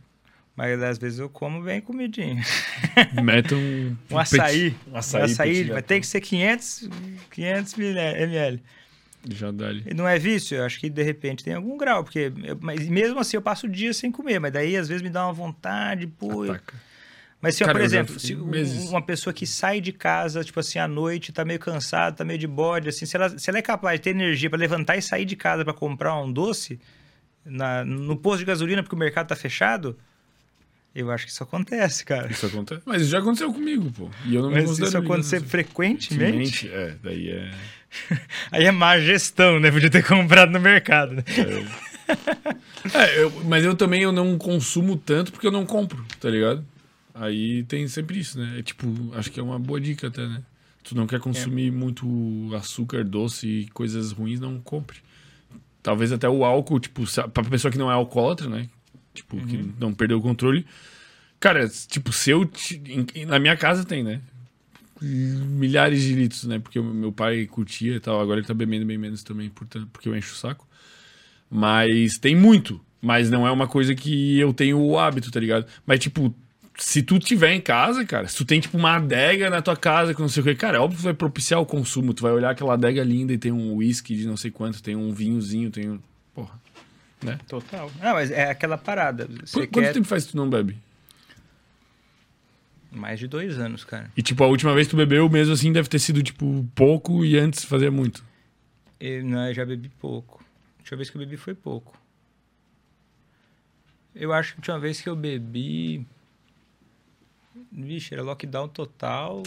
Mas 0.57 0.83
às 0.83 0.99
vezes 0.99 1.19
eu 1.19 1.29
como 1.29 1.63
bem 1.63 1.81
comidinha. 1.81 2.43
Meta 3.23 3.55
um... 3.55 3.97
Um 4.11 4.19
açaí. 4.19 4.75
Um 4.87 4.93
Um 4.93 4.97
açaí, 4.97 5.23
açaí, 5.23 5.65
vai 5.65 5.83
ter 5.83 6.01
que 6.01 6.07
ser 6.07 6.21
500, 6.21 6.91
500 7.31 7.79
ml. 7.79 8.63
Já 9.29 9.51
dá 9.51 9.69
ali. 9.69 9.83
E 9.87 9.93
não 9.95 10.09
é 10.09 10.19
vício? 10.19 10.57
Eu 10.57 10.65
acho 10.65 10.81
que 10.81 10.89
de 10.89 11.03
repente 11.03 11.45
tem 11.45 11.55
algum 11.55 11.77
grau, 11.77 12.03
porque 12.03 12.33
eu- 12.43 12.59
mas 12.61 12.89
mesmo 12.89 13.19
assim 13.19 13.37
eu 13.37 13.43
passo 13.43 13.69
dias 13.69 13.97
sem 13.97 14.11
comer, 14.11 14.39
mas 14.39 14.53
daí 14.53 14.77
às 14.77 14.89
vezes 14.89 15.03
me 15.03 15.11
dá 15.11 15.27
uma 15.27 15.33
vontade, 15.33 16.07
pô. 16.07 16.45
eu-. 16.45 16.59
Mas 17.43 17.55
se, 17.55 17.63
ó, 17.65 17.67
Cara, 17.67 17.79
por 17.79 17.85
exemplo, 17.85 18.19
se 18.21 18.35
meses. 18.35 18.89
uma 18.91 19.01
pessoa 19.01 19.33
que 19.33 19.47
sai 19.47 19.81
de 19.81 19.93
casa, 19.93 20.45
tipo 20.45 20.61
assim, 20.61 20.79
à 20.79 20.87
noite, 20.87 21.33
tá 21.33 21.43
meio 21.45 21.59
cansada, 21.59 22.17
tá 22.17 22.25
meio 22.25 22.39
de 22.39 22.47
bode, 22.47 22.89
assim, 22.91 23.07
se 23.07 23.17
ela, 23.17 23.39
se 23.39 23.49
ela 23.49 23.59
é 23.59 23.63
capaz 23.63 23.99
de 23.99 24.05
ter 24.05 24.11
energia 24.11 24.51
para 24.51 24.59
levantar 24.59 24.97
e 24.99 25.03
sair 25.03 25.25
de 25.25 25.37
casa 25.37 25.65
para 25.65 25.73
comprar 25.73 26.21
um 26.21 26.31
doce 26.31 26.79
na, 27.45 27.83
no 27.85 28.15
posto 28.17 28.41
de 28.41 28.45
gasolina 28.45 28.83
porque 28.83 28.95
o 28.95 28.99
mercado 28.99 29.29
tá 29.29 29.37
fechado, 29.37 29.99
eu 30.95 31.11
acho 31.11 31.25
que 31.25 31.31
isso 31.33 31.43
acontece, 31.43 32.05
cara. 32.05 32.31
Isso 32.31 32.45
acontece. 32.45 32.83
Mas 32.85 33.03
isso 33.03 33.11
já 33.11 33.21
aconteceu 33.21 33.51
comigo, 33.53 33.91
pô. 33.91 34.11
E 34.27 34.35
eu 34.35 34.43
não 34.43 34.49
me 34.51 34.57
Mas 34.57 34.65
considero 34.67 34.89
isso 34.89 34.99
acontecer 34.99 35.37
ligado 35.37 35.51
frequentemente, 35.51 36.67
Mente, 36.67 36.69
É, 36.69 36.97
daí 37.03 37.29
é. 37.31 37.51
aí 38.51 38.65
é 38.65 38.71
má 38.73 38.99
gestão, 39.01 39.59
né? 39.61 39.71
Podia 39.71 39.91
ter 39.91 40.07
comprado 40.07 40.51
no 40.53 40.61
mercado, 40.61 41.13
né? 41.15 41.25
É, 42.95 43.23
eu- 43.23 43.31
mas 43.45 43.65
eu 43.65 43.75
também 43.75 44.03
eu 44.03 44.13
não 44.13 44.37
consumo 44.39 44.97
tanto 44.97 45.33
porque 45.33 45.47
eu 45.47 45.51
não 45.53 45.65
compro, 45.67 46.05
tá 46.19 46.29
ligado? 46.31 46.65
Aí 47.15 47.65
tem 47.65 47.87
sempre 47.89 48.19
isso, 48.19 48.39
né? 48.39 48.57
É 48.59 48.63
tipo, 48.63 48.87
acho 49.15 49.31
que 49.31 49.39
é 49.39 49.43
uma 49.43 49.59
boa 49.59 49.81
dica 49.81 50.07
até, 50.09 50.27
né? 50.27 50.43
Tu 50.83 50.95
não 50.97 51.07
quer 51.07 51.21
consumir 51.21 51.71
muito 51.71 52.51
açúcar, 52.57 53.05
doce 53.05 53.47
e 53.47 53.69
coisas 53.69 54.13
ruins, 54.13 54.41
não 54.41 54.59
compre. 54.61 54.99
Talvez 55.83 56.11
até 56.13 56.29
o 56.29 56.45
álcool, 56.45 56.81
tipo, 56.81 57.05
pra 57.33 57.45
pessoa 57.45 57.71
que 57.71 57.79
não 57.79 57.91
é 57.91 57.95
alcoólatra, 57.95 58.49
né? 58.49 58.69
Tipo, 59.15 59.37
que 59.47 59.57
não 59.79 59.93
perdeu 59.93 60.19
o 60.19 60.23
controle. 60.23 60.67
Cara, 61.39 61.69
tipo, 61.69 62.13
se 62.13 62.31
eu. 62.31 62.51
em- 63.15 63.25
Na 63.27 63.39
minha 63.39 63.57
casa 63.57 63.85
tem, 63.85 64.03
né? 64.03 64.21
Milhares 65.03 66.03
de 66.03 66.15
litros, 66.15 66.45
né? 66.45 66.59
Porque 66.59 66.81
meu 66.81 67.11
pai 67.13 67.47
curtia 67.47 67.95
e 67.97 68.01
tal. 68.01 68.21
Agora 68.21 68.39
ele 68.41 68.47
tá 68.47 68.55
bebendo 68.55 68.85
bem 68.87 68.99
menos 68.99 69.23
também, 69.23 69.49
portanto, 69.49 69.89
porque 69.93 70.09
eu 70.09 70.17
encho 70.17 70.35
o 70.35 70.37
saco. 70.37 70.67
Mas 71.51 72.19
tem 72.19 72.37
muito. 72.37 72.81
Mas 73.03 73.31
não 73.31 73.47
é 73.47 73.51
uma 73.51 73.67
coisa 73.67 73.95
que 73.95 74.39
eu 74.39 74.53
tenho 74.53 74.79
o 74.79 74.99
hábito, 74.99 75.31
tá 75.31 75.41
ligado? 75.41 75.67
Mas, 75.87 75.99
tipo, 76.01 76.35
se 76.77 77.03
tu 77.03 77.19
tiver 77.19 77.55
em 77.55 77.61
casa, 77.61 78.05
cara, 78.05 78.29
se 78.29 78.37
tu 78.37 78.45
tem, 78.45 78.61
tipo, 78.61 78.77
uma 78.77 78.97
adega 78.97 79.49
na 79.49 79.63
tua 79.63 79.77
casa 79.77 80.13
com 80.15 80.23
não 80.23 80.29
sei 80.29 80.43
o 80.43 80.45
que, 80.45 80.55
cara, 80.55 80.77
é 80.77 80.81
óbvio 80.81 80.99
que 80.99 81.05
vai 81.05 81.15
propiciar 81.15 81.59
o 81.61 81.67
consumo. 81.67 82.13
Tu 82.13 82.23
vai 82.23 82.33
olhar 82.33 82.51
aquela 82.51 82.75
adega 82.75 83.03
linda 83.03 83.33
e 83.33 83.39
tem 83.39 83.51
um 83.53 83.75
whisky 83.77 84.15
de 84.15 84.27
não 84.27 84.37
sei 84.37 84.51
quanto, 84.51 84.83
tem 84.83 84.95
um 84.97 85.13
vinhozinho, 85.15 85.71
tem 85.71 85.89
um. 85.91 85.99
Porra. 86.35 86.61
Né? 87.23 87.39
Total. 87.49 87.91
Não, 88.03 88.13
mas 88.13 88.31
é 88.31 88.51
aquela 88.51 88.79
parada. 88.79 89.29
Você 89.45 89.61
Qu- 89.61 89.73
Quanto 89.73 89.85
quer 89.87 89.93
tempo 89.93 90.07
faz 90.07 90.25
que 90.27 90.33
tu 90.33 90.37
não 90.37 90.49
bebe? 90.49 90.77
Mais 92.91 93.19
de 93.19 93.27
dois 93.29 93.59
anos, 93.59 93.85
cara. 93.85 94.11
E, 94.17 94.23
tipo, 94.23 94.43
a 94.43 94.47
última 94.47 94.75
vez 94.75 94.87
que 94.87 94.93
tu 94.93 94.97
bebeu, 94.97 95.29
mesmo 95.29 95.53
assim, 95.55 95.73
deve 95.73 95.89
ter 95.89 95.99
sido, 95.99 96.23
tipo, 96.23 96.67
pouco 96.75 97.25
e 97.25 97.39
antes 97.39 97.65
fazia 97.65 97.91
muito. 97.91 98.25
Eu, 98.99 99.25
não, 99.25 99.47
eu 99.49 99.55
já 99.55 99.65
bebi 99.65 99.89
pouco. 100.01 100.43
A 100.79 100.81
última 100.81 100.97
vez 100.99 101.11
que 101.11 101.17
eu 101.17 101.21
bebi 101.21 101.37
foi 101.37 101.55
pouco. 101.55 101.99
Eu 104.15 104.33
acho 104.33 104.53
que 104.55 104.59
a 104.59 104.61
última 104.61 104.79
vez 104.81 105.01
que 105.01 105.09
eu 105.09 105.17
bebi. 105.17 106.05
Vixe, 107.73 108.13
era 108.15 108.23
lockdown 108.23 108.69
total. 108.69 109.43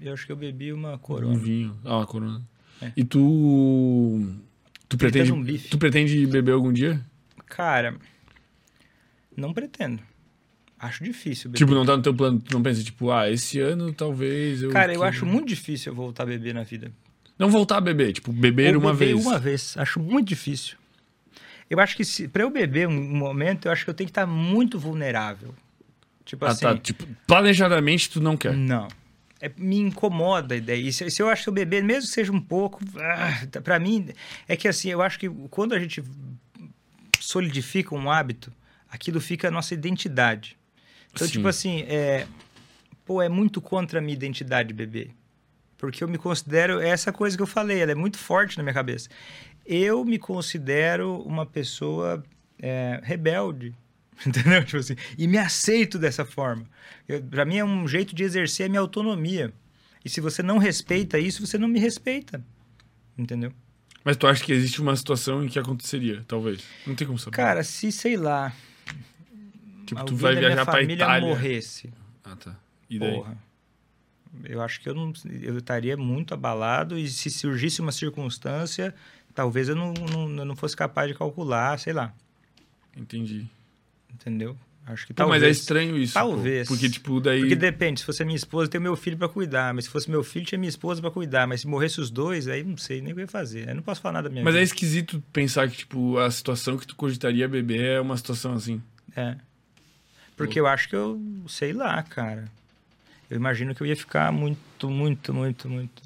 Eu 0.00 0.12
acho 0.12 0.26
que 0.26 0.32
eu 0.32 0.36
bebi 0.36 0.72
uma 0.72 0.94
Um 0.94 0.98
corona. 0.98 1.38
vinho. 1.38 1.76
Ah, 1.84 1.98
uma 1.98 2.06
corona. 2.06 2.42
É. 2.80 2.92
E 2.96 3.04
tu. 3.04 4.34
Tu 4.88 4.98
pretende, 4.98 5.32
um 5.32 5.42
tu 5.70 5.78
pretende 5.78 6.26
beber 6.26 6.52
algum 6.52 6.72
dia? 6.72 7.00
Cara, 7.46 7.96
não 9.36 9.54
pretendo. 9.54 10.02
Acho 10.82 11.04
difícil 11.04 11.48
beber. 11.48 11.58
Tipo, 11.58 11.74
não 11.74 11.86
tá 11.86 11.96
no 11.96 12.02
teu 12.02 12.12
plano, 12.12 12.40
tu 12.40 12.52
não 12.52 12.60
pensa, 12.62 12.82
tipo, 12.82 13.12
ah, 13.12 13.30
esse 13.30 13.60
ano 13.60 13.92
talvez 13.92 14.62
eu. 14.62 14.70
Cara, 14.70 14.92
eu 14.92 15.04
acho 15.04 15.24
muito 15.24 15.46
difícil 15.46 15.92
eu 15.92 15.96
voltar 15.96 16.24
a 16.24 16.26
beber 16.26 16.52
na 16.52 16.64
vida. 16.64 16.90
Não 17.38 17.48
voltar 17.48 17.76
a 17.76 17.80
beber, 17.80 18.12
tipo, 18.12 18.32
beber 18.32 18.74
Ou 18.74 18.82
uma 18.82 18.92
beber 18.92 19.14
vez. 19.14 19.24
uma 19.26 19.38
vez. 19.38 19.74
Acho 19.78 20.00
muito 20.00 20.26
difícil. 20.28 20.76
Eu 21.70 21.78
acho 21.78 21.96
que 21.96 22.04
se, 22.04 22.26
pra 22.26 22.42
eu 22.42 22.50
beber 22.50 22.88
um 22.88 23.16
momento, 23.16 23.66
eu 23.66 23.72
acho 23.72 23.84
que 23.84 23.90
eu 23.90 23.94
tenho 23.94 24.06
que 24.08 24.10
estar 24.10 24.26
muito 24.26 24.76
vulnerável. 24.78 25.54
Tipo 26.24 26.44
Ah, 26.46 26.48
assim. 26.50 26.60
tá. 26.66 26.76
Tipo, 26.76 27.06
planejadamente 27.28 28.10
tu 28.10 28.20
não 28.20 28.36
quer. 28.36 28.52
Não. 28.52 28.88
É, 29.40 29.50
me 29.56 29.78
incomoda 29.78 30.54
a 30.54 30.58
ideia. 30.58 30.80
E 30.80 30.92
se, 30.92 31.08
se 31.10 31.22
eu 31.22 31.28
acho 31.28 31.44
que 31.44 31.48
eu 31.48 31.52
beber, 31.54 31.82
mesmo 31.82 32.08
que 32.08 32.14
seja 32.14 32.30
um 32.32 32.40
pouco, 32.40 32.80
ah, 32.96 33.46
tá- 33.50 33.60
pra 33.60 33.78
mim, 33.78 34.08
é 34.48 34.56
que 34.56 34.66
assim, 34.68 34.90
eu 34.90 35.00
acho 35.00 35.18
que 35.18 35.28
quando 35.48 35.74
a 35.74 35.78
gente 35.78 36.02
solidifica 37.20 37.94
um 37.94 38.10
hábito, 38.10 38.52
aquilo 38.90 39.20
fica 39.20 39.48
a 39.48 39.50
nossa 39.50 39.74
identidade. 39.74 40.56
Então, 41.12 41.26
Sim. 41.26 41.32
tipo 41.34 41.48
assim, 41.48 41.82
é, 41.82 42.26
pô, 43.04 43.20
é 43.20 43.28
muito 43.28 43.60
contra 43.60 43.98
a 43.98 44.02
minha 44.02 44.14
identidade 44.14 44.72
beber. 44.72 45.10
Porque 45.76 46.02
eu 46.02 46.08
me 46.08 46.16
considero, 46.16 46.80
é 46.80 46.88
essa 46.88 47.12
coisa 47.12 47.36
que 47.36 47.42
eu 47.42 47.46
falei, 47.46 47.80
ela 47.80 47.92
é 47.92 47.94
muito 47.94 48.16
forte 48.16 48.56
na 48.56 48.62
minha 48.62 48.74
cabeça. 48.74 49.08
Eu 49.66 50.04
me 50.04 50.18
considero 50.18 51.20
uma 51.22 51.44
pessoa 51.44 52.22
é, 52.60 53.00
rebelde, 53.02 53.74
entendeu? 54.24 54.64
Tipo 54.64 54.78
assim, 54.78 54.96
e 55.18 55.26
me 55.26 55.38
aceito 55.38 55.98
dessa 55.98 56.24
forma. 56.24 56.64
Pra 57.30 57.44
mim 57.44 57.56
é 57.56 57.64
um 57.64 57.86
jeito 57.86 58.14
de 58.14 58.22
exercer 58.22 58.66
a 58.66 58.68
minha 58.68 58.80
autonomia. 58.80 59.52
E 60.04 60.08
se 60.08 60.20
você 60.20 60.42
não 60.42 60.58
respeita 60.58 61.18
isso, 61.18 61.44
você 61.44 61.58
não 61.58 61.68
me 61.68 61.78
respeita. 61.78 62.44
Entendeu? 63.16 63.52
Mas 64.04 64.16
tu 64.16 64.26
acha 64.26 64.42
que 64.44 64.52
existe 64.52 64.80
uma 64.80 64.96
situação 64.96 65.44
em 65.44 65.48
que 65.48 65.58
aconteceria, 65.58 66.24
talvez? 66.26 66.62
Não 66.86 66.94
tem 66.94 67.06
como 67.06 67.18
saber. 67.18 67.36
Cara, 67.36 67.62
se, 67.62 67.92
sei 67.92 68.16
lá, 68.16 68.52
tipo, 69.94 70.04
tu 70.06 70.16
vai 70.16 70.34
viajar 70.36 70.64
pra 70.64 70.74
família 70.74 70.94
Itália. 71.04 71.28
morresse, 71.28 71.92
Ah, 72.24 72.36
tá. 72.36 72.56
E 72.90 72.98
daí? 72.98 73.14
porra. 73.14 73.36
Eu 74.44 74.62
acho 74.62 74.80
que 74.80 74.88
eu 74.88 74.94
não 74.94 75.12
eu 75.42 75.58
estaria 75.58 75.96
muito 75.96 76.32
abalado 76.32 76.98
e 76.98 77.06
se 77.08 77.30
surgisse 77.30 77.80
uma 77.82 77.92
circunstância, 77.92 78.94
talvez 79.34 79.68
eu 79.68 79.76
não, 79.76 79.92
não, 79.92 80.36
eu 80.38 80.44
não 80.44 80.56
fosse 80.56 80.74
capaz 80.74 81.08
de 81.08 81.14
calcular, 81.16 81.78
sei 81.78 81.92
lá, 81.92 82.14
Entendi. 82.96 83.46
entendeu? 84.12 84.56
Acho 84.84 85.06
que 85.06 85.12
Pô, 85.14 85.18
talvez. 85.22 85.42
mas 85.42 85.48
é 85.48 85.50
estranho 85.52 85.96
isso. 85.96 86.12
pô. 86.14 86.18
Talvez. 86.18 86.66
Porque, 86.66 86.90
tipo, 86.90 87.20
daí. 87.20 87.38
Porque 87.40 87.54
depende, 87.54 88.00
se 88.00 88.06
fosse 88.06 88.20
a 88.22 88.26
minha 88.26 88.34
esposa, 88.36 88.64
eu 88.66 88.70
tenho 88.70 88.82
meu 88.82 88.96
filho 88.96 89.16
pra 89.16 89.28
cuidar, 89.28 89.72
mas 89.72 89.84
se 89.84 89.90
fosse 89.90 90.10
meu 90.10 90.24
filho, 90.24 90.44
tinha 90.44 90.58
minha 90.58 90.68
esposa 90.68 91.00
pra 91.00 91.08
cuidar, 91.10 91.46
mas 91.46 91.60
se 91.60 91.68
morresse 91.68 92.00
os 92.00 92.10
dois, 92.10 92.48
aí 92.48 92.64
não 92.64 92.76
sei 92.76 93.00
nem 93.00 93.12
o 93.12 93.14
que 93.14 93.20
eu 93.20 93.24
ia 93.24 93.28
fazer. 93.28 93.68
Aí 93.68 93.74
não 93.76 93.82
posso 93.82 94.00
falar 94.00 94.14
nada 94.14 94.28
da 94.28 94.32
minha 94.32 94.44
Mas 94.44 94.54
é 94.54 94.58
vida. 94.58 94.64
esquisito 94.64 95.22
pensar 95.32 95.68
que, 95.70 95.76
tipo, 95.76 96.18
a 96.18 96.28
situação 96.32 96.76
que 96.76 96.84
tu 96.86 96.96
cogitaria 96.96 97.46
beber 97.48 97.80
é 97.80 98.00
uma 98.00 98.16
situação 98.16 98.54
assim. 98.54 98.82
É. 99.14 99.36
Porque 100.46 100.60
eu 100.60 100.66
acho 100.66 100.88
que 100.88 100.96
eu, 100.96 101.20
sei 101.48 101.72
lá, 101.72 102.02
cara. 102.02 102.44
Eu 103.30 103.36
imagino 103.36 103.74
que 103.74 103.82
eu 103.82 103.86
ia 103.86 103.96
ficar 103.96 104.30
muito, 104.30 104.90
muito, 104.90 105.32
muito, 105.32 105.68
muito. 105.68 106.02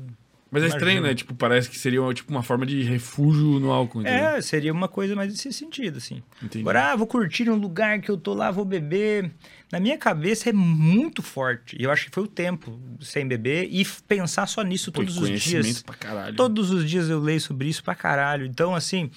Mas 0.50 0.62
é 0.62 0.68
estranho, 0.68 1.02
né? 1.02 1.12
Tipo, 1.14 1.34
parece 1.34 1.68
que 1.68 1.76
seria 1.76 2.00
tipo, 2.14 2.30
uma 2.30 2.42
forma 2.42 2.64
de 2.64 2.82
refúgio 2.82 3.58
no 3.58 3.72
álcool, 3.72 4.00
entendeu? 4.00 4.28
É, 4.28 4.40
seria 4.40 4.72
uma 4.72 4.86
coisa 4.86 5.14
mais 5.16 5.30
nesse 5.30 5.52
sentido, 5.52 5.98
assim. 5.98 6.22
Entendi. 6.40 6.62
Agora, 6.62 6.92
ah, 6.92 6.96
vou 6.96 7.06
curtir 7.06 7.50
um 7.50 7.56
lugar 7.56 8.00
que 8.00 8.08
eu 8.08 8.16
tô 8.16 8.32
lá, 8.32 8.50
vou 8.50 8.64
beber. 8.64 9.30
Na 9.72 9.80
minha 9.80 9.98
cabeça 9.98 10.48
é 10.48 10.52
muito 10.52 11.20
forte. 11.20 11.76
E 11.78 11.82
eu 11.82 11.90
acho 11.90 12.06
que 12.06 12.14
foi 12.14 12.22
o 12.22 12.28
tempo 12.28 12.78
sem 13.00 13.26
beber 13.26 13.68
e 13.70 13.84
pensar 14.06 14.46
só 14.46 14.62
nisso 14.62 14.92
Pô, 14.92 15.00
todos 15.00 15.18
os 15.18 15.40
dias. 15.40 15.82
pra 15.82 15.96
caralho. 15.96 16.36
Todos 16.36 16.70
os 16.70 16.88
dias 16.88 17.10
eu 17.10 17.18
leio 17.18 17.40
sobre 17.40 17.68
isso 17.68 17.82
pra 17.82 17.96
caralho. 17.96 18.46
Então, 18.46 18.72
assim, 18.72 19.10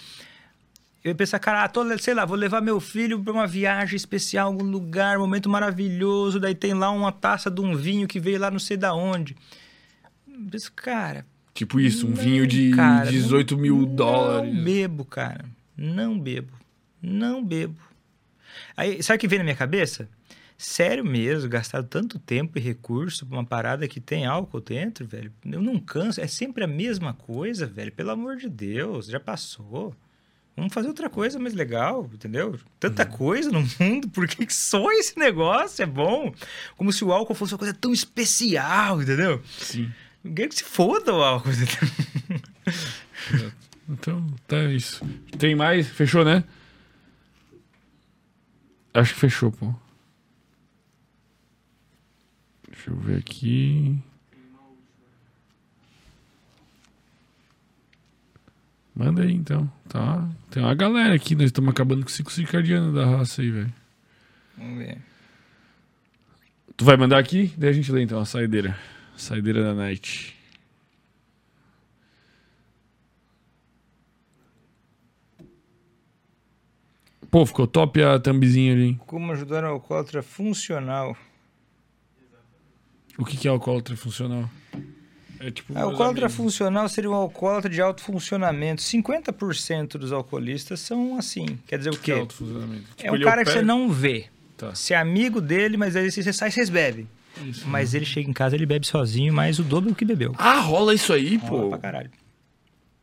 eu 1.04 1.10
ia 1.10 1.16
pensar, 1.16 1.40
cara, 1.40 1.68
tô, 1.70 1.86
sei 1.98 2.14
lá, 2.14 2.26
vou 2.26 2.36
levar 2.38 2.62
meu 2.62 2.80
filho 2.80 3.22
pra 3.24 3.32
uma 3.34 3.48
viagem 3.48 3.96
especial, 3.96 4.48
algum 4.48 4.66
lugar, 4.66 5.18
momento 5.18 5.50
maravilhoso. 5.50 6.40
Daí 6.40 6.54
tem 6.56 6.74
lá 6.74 6.90
uma 6.92 7.12
taça 7.12 7.50
de 7.50 7.62
um 7.62 7.76
vinho 7.76 8.08
que 8.08 8.20
veio 8.20 8.40
lá 8.40 8.52
não 8.52 8.60
sei 8.60 8.76
da 8.78 8.94
onde. 8.94 9.36
Eu 10.28 10.40
penso, 10.52 10.72
cara, 10.74 11.26
Tipo 11.54 11.80
isso, 11.80 12.06
um 12.06 12.12
não, 12.12 12.16
vinho 12.18 12.48
de 12.48 12.72
cara, 12.72 13.10
18 13.10 13.56
não- 13.56 13.62
mil 13.62 13.78
Não 13.82 13.96
dólares. 13.96 14.64
bebo, 14.64 15.04
cara. 15.04 15.44
Não 15.76 16.18
bebo. 16.20 16.52
Não 17.02 17.44
bebo. 17.44 17.76
Aí, 18.78 19.02
sabe 19.04 19.18
o 19.18 19.20
que 19.20 19.28
vem 19.28 19.40
na 19.40 19.44
minha 19.44 19.56
cabeça? 19.56 20.08
Sério 20.58 21.06
mesmo, 21.06 21.50
gastar 21.50 21.84
tanto 21.84 22.20
tempo 22.20 22.58
e 22.58 22.62
recurso 22.62 23.26
pra 23.26 23.38
uma 23.38 23.46
parada 23.46 23.88
que 23.88 24.00
tem 24.02 24.26
álcool 24.26 24.60
dentro, 24.60 25.06
velho. 25.06 25.32
Eu 25.46 25.62
não 25.62 25.80
canso. 25.80 26.20
É 26.20 26.28
sempre 26.28 26.64
a 26.64 26.68
mesma 26.68 27.14
coisa, 27.14 27.66
velho. 27.66 27.92
Pelo 27.92 28.12
amor 28.12 28.36
de 28.36 28.50
Deus, 28.50 29.08
já 29.08 29.20
passou. 29.20 29.96
Vamos 30.60 30.74
fazer 30.74 30.90
outra 30.90 31.10
coisa 31.10 31.40
mais 31.40 31.54
legal, 31.54 32.10
entendeu? 32.14 32.60
Tanta 32.80 33.04
Uhum. 33.06 33.12
coisa 33.12 33.50
no 33.52 33.62
mundo, 33.80 34.10
por 34.10 34.28
que 34.28 34.46
que 34.46 34.54
só 34.54 34.92
esse 34.92 35.18
negócio 35.18 35.82
é 35.82 35.86
bom? 35.86 36.34
Como 36.76 36.92
se 36.92 37.04
o 37.04 37.12
álcool 37.14 37.34
fosse 37.34 37.54
uma 37.54 37.60
coisa 37.60 37.74
tão 37.74 37.94
especial, 37.94 39.02
entendeu? 39.02 39.42
Sim. 39.58 39.90
Ninguém 40.24 40.50
que 40.50 40.56
se 40.56 40.64
foda 40.66 41.14
o 41.14 41.24
álcool. 41.24 41.50
Então, 43.92 44.24
tá 44.48 44.64
isso. 44.66 45.04
Tem 45.40 45.56
mais? 45.56 45.88
Fechou, 45.88 46.24
né? 46.24 46.44
Acho 48.94 49.16
que 49.16 49.20
fechou, 49.20 49.52
pô. 49.52 49.74
Deixa 52.70 52.92
eu 52.92 52.96
ver 52.98 53.18
aqui. 53.18 53.98
Manda 59.00 59.22
aí, 59.24 59.32
então. 59.34 59.72
Tá. 59.88 60.28
Tem 60.52 60.62
uma 60.62 60.76
galera 60.76 61.16
aqui. 61.16 61.34
Nós 61.34 61.46
estamos 61.46 61.70
acabando 61.70 62.04
com 62.04 62.10
cinco 62.10 62.30
circadianos 62.34 62.94
da 62.94 63.06
raça 63.06 63.42
aí, 63.42 63.50
velho. 63.50 63.74
Vamos 64.58 64.78
ver. 64.78 64.98
Tu 66.76 66.84
vai 66.84 66.98
mandar 66.98 67.18
aqui? 67.18 67.54
Daí 67.58 67.70
a 67.70 67.74
gente 67.74 67.90
lê, 67.94 68.02
então, 68.04 68.20
a 68.20 68.26
saideira. 68.26 68.78
Saideira 69.16 69.64
da 69.64 69.74
night. 69.74 70.36
Pô, 77.32 77.46
ficou 77.46 77.68
top 77.68 78.04
a 78.04 78.20
thumbzinha 78.20 78.74
ali, 78.74 78.84
hein? 78.84 79.02
Como 79.08 79.32
ajudar 79.32 79.64
o 79.64 79.68
alcoólatra 79.68 80.22
funcional? 80.22 81.16
O 83.18 83.24
que, 83.24 83.38
que 83.38 83.48
é 83.48 83.52
alcoólatra 83.52 83.96
funcional? 83.96 84.50
É 85.40 85.50
tipo. 85.52 85.72
A 85.74 85.80
meus 85.80 85.92
alcoólatra 85.92 86.26
amigos. 86.26 86.36
funcional 86.36 86.90
seria 86.90 87.10
um 87.10 87.14
alcoólatra 87.14 87.70
de 87.70 87.82
alto 87.82 88.02
funcionamento. 88.02 88.82
50% 88.82 89.92
dos 89.98 90.12
alcoolistas 90.12 90.80
são 90.82 91.18
assim. 91.18 91.46
Quer 91.68 91.78
dizer 91.78 91.92
o 91.92 91.94
O 91.94 91.98
que 91.98 92.12
é 92.12 92.16
quê? 92.16 92.20
alto 92.22 92.34
funcionamento? 92.34 92.84
É 92.98 93.04
Tipo, 93.04 93.16
um 93.16 93.22
cara 93.22 93.44
que 93.46 93.52
você 93.52 93.62
não 93.62 93.90
vê. 93.90 94.28
Tá. 94.58 94.76
Você 94.76 94.94
é 94.94 94.98
amigo 94.98 95.40
dele, 95.40 95.78
mas 95.78 95.96
aí 95.96 96.12
você 96.12 96.34
sai 96.34 96.50
e 96.50 96.52
vocês 96.52 96.70
bebem. 96.70 97.08
Isso. 97.46 97.66
Mas 97.68 97.94
ele 97.94 98.04
chega 98.06 98.30
em 98.30 98.34
casa, 98.34 98.56
ele 98.56 98.66
bebe 98.66 98.86
sozinho, 98.86 99.34
mais 99.34 99.60
o 99.60 99.64
dobro 99.64 99.90
do 99.92 99.96
que 99.96 100.04
bebeu. 100.04 100.36
Ah, 100.38 100.60
rola 100.60 100.94
isso 100.94 101.14
aí, 101.14 101.38
Rola 101.38 101.62
pô. 101.64 101.70
pra 101.70 101.78
caralho. 101.78 102.12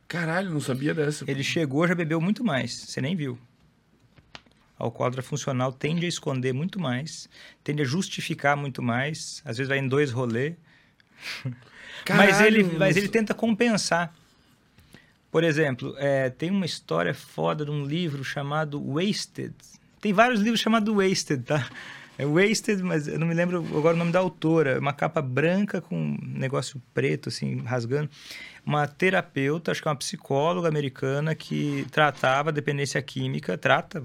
Caralho, 0.06 0.51
não 0.51 0.60
sabia 0.60 0.92
dessa. 0.94 1.24
Ele 1.26 1.42
chegou, 1.42 1.88
já 1.88 1.94
bebeu 1.94 2.20
muito 2.20 2.44
mais. 2.44 2.72
Você 2.74 3.01
nem 3.01 3.17
viu. 3.17 3.38
A 4.78 4.85
alcoólatra 4.85 5.22
funcional 5.22 5.72
tende 5.72 6.04
a 6.04 6.08
esconder 6.08 6.52
muito 6.52 6.78
mais, 6.78 7.28
tende 7.65 7.81
a 7.81 7.85
justificar 7.86 8.56
muito 8.56 8.83
mais. 8.83 9.40
Às 9.44 9.56
vezes 9.56 9.69
vai 9.70 9.78
em 9.78 9.88
dois 9.88 10.10
rolês. 12.12 12.33
mas, 12.33 12.40
ele, 12.40 12.62
Caralho, 12.62 12.78
mas 12.78 12.97
ele 12.97 13.08
tenta 13.08 13.35
compensar. 13.35 14.12
Por 15.31 15.44
exemplo, 15.44 15.94
é, 15.99 16.31
tem 16.31 16.51
uma 16.51 16.65
história 16.65 17.12
foda 17.12 17.65
de 17.65 17.71
um 17.71 17.85
livro 17.85 18.24
chamado 18.24 18.83
Wasted. 18.92 19.53
Tem 20.01 20.12
vários 20.12 20.40
livros 20.40 20.60
chamados 20.60 20.94
Wasted, 20.94 21.42
tá? 21.42 21.69
É 22.19 22.24
Wasted, 22.24 22.83
mas 22.83 23.06
eu 23.06 23.19
não 23.19 23.26
me 23.26 23.35
lembro 23.35 23.58
agora 23.76 23.94
o 23.94 23.99
nome 23.99 24.10
da 24.10 24.19
autora. 24.19 24.78
Uma 24.78 24.92
capa 24.92 25.21
branca 25.21 25.81
com 25.81 25.94
um 25.94 26.19
negócio 26.22 26.81
preto, 26.94 27.28
assim, 27.28 27.58
rasgando. 27.62 28.08
Uma 28.65 28.87
terapeuta, 28.87 29.71
acho 29.71 29.83
que 29.83 29.89
é 29.89 29.90
uma 29.90 29.97
psicóloga 29.97 30.69
americana 30.69 31.35
que 31.35 31.87
tratava 31.90 32.51
dependência 32.51 33.03
química, 33.03 33.58
trata, 33.58 34.03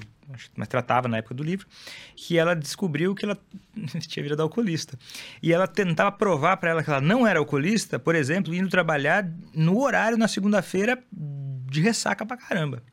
mas 0.55 0.67
tratava 0.67 1.07
na 1.07 1.17
época 1.17 1.35
do 1.35 1.43
livro, 1.43 1.67
que 2.15 2.37
ela 2.37 2.55
descobriu 2.55 3.13
que 3.15 3.25
ela 3.25 3.37
tinha 4.07 4.23
virado 4.23 4.41
alcoolista. 4.41 4.97
E 5.41 5.53
ela 5.53 5.67
tentava 5.67 6.11
provar 6.11 6.57
para 6.57 6.71
ela 6.71 6.83
que 6.83 6.89
ela 6.89 7.01
não 7.01 7.25
era 7.25 7.39
alcoolista, 7.39 7.99
por 7.99 8.15
exemplo, 8.15 8.53
indo 8.53 8.69
trabalhar 8.69 9.29
no 9.53 9.81
horário 9.81 10.17
na 10.17 10.27
segunda-feira 10.27 11.01
de 11.11 11.81
ressaca 11.81 12.25
pra 12.25 12.37
caramba. 12.37 12.83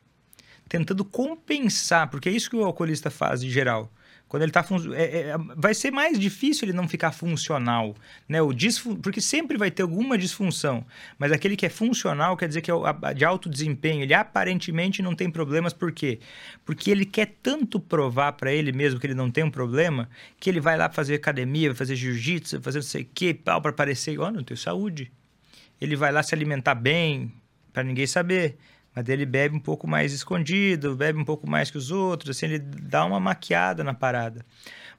Tentando 0.67 1.03
compensar, 1.03 2.09
porque 2.09 2.29
é 2.29 2.31
isso 2.31 2.49
que 2.49 2.55
o 2.55 2.63
alcoolista 2.63 3.09
faz 3.09 3.43
em 3.43 3.49
geral. 3.49 3.91
Quando 4.29 4.43
ele 4.43 4.51
tá 4.51 4.63
é- 4.93 5.31
é- 5.31 5.37
vai 5.57 5.73
ser 5.73 5.89
mais 5.89 6.19
difícil 6.19 6.67
ele 6.67 6.77
não 6.77 6.87
ficar 6.87 7.11
funcional, 7.11 7.95
né? 8.27 8.39
O 8.39 8.53
disfun... 8.53 8.95
porque 8.95 9.19
sempre 9.19 9.57
vai 9.57 9.71
ter 9.71 9.81
alguma 9.81 10.15
disfunção, 10.17 10.85
mas 11.17 11.31
aquele 11.31 11.55
que 11.55 11.65
é 11.65 11.69
funcional 11.69 12.37
quer 12.37 12.47
dizer 12.47 12.61
que 12.61 12.71
é 12.71 13.13
de 13.15 13.25
alto 13.25 13.49
desempenho, 13.49 14.03
ele 14.03 14.13
aparentemente 14.13 15.01
não 15.01 15.15
tem 15.15 15.31
problemas, 15.31 15.73
por 15.73 15.91
quê? 15.91 16.19
Porque 16.63 16.91
ele 16.91 17.05
quer 17.05 17.37
tanto 17.41 17.79
provar 17.79 18.33
para 18.33 18.53
ele 18.53 18.71
mesmo 18.71 18.99
que 18.99 19.07
ele 19.07 19.15
não 19.15 19.31
tem 19.31 19.43
um 19.43 19.49
problema, 19.51 20.07
que 20.39 20.47
ele 20.47 20.59
vai 20.59 20.77
lá 20.77 20.89
fazer 20.89 21.15
academia, 21.15 21.69
vai 21.69 21.75
fazer 21.75 21.95
jiu-jitsu, 21.95 22.57
vai 22.57 22.63
fazer 22.63 22.77
não 22.77 22.83
sei 22.83 23.01
o 23.01 23.09
quê, 23.13 23.33
pau 23.33 23.59
para 23.59 23.73
parecer, 23.73 24.19
ó, 24.19 24.29
não 24.29 24.43
tenho 24.43 24.57
saúde. 24.59 25.11
Ele 25.81 25.95
vai 25.95 26.11
lá 26.11 26.21
se 26.21 26.35
alimentar 26.35 26.75
bem, 26.75 27.33
para 27.73 27.83
ninguém 27.83 28.05
saber. 28.05 28.57
Mas 28.99 29.05
daí 29.05 29.15
ele 29.15 29.25
bebe 29.25 29.55
um 29.55 29.59
pouco 29.61 29.87
mais 29.87 30.11
escondido, 30.11 30.93
bebe 30.93 31.17
um 31.17 31.23
pouco 31.23 31.49
mais 31.49 31.71
que 31.71 31.77
os 31.77 31.89
outros, 31.89 32.35
assim, 32.35 32.47
ele 32.47 32.59
dá 32.59 33.05
uma 33.05 33.17
maquiada 33.17 33.81
na 33.81 33.93
parada. 33.93 34.45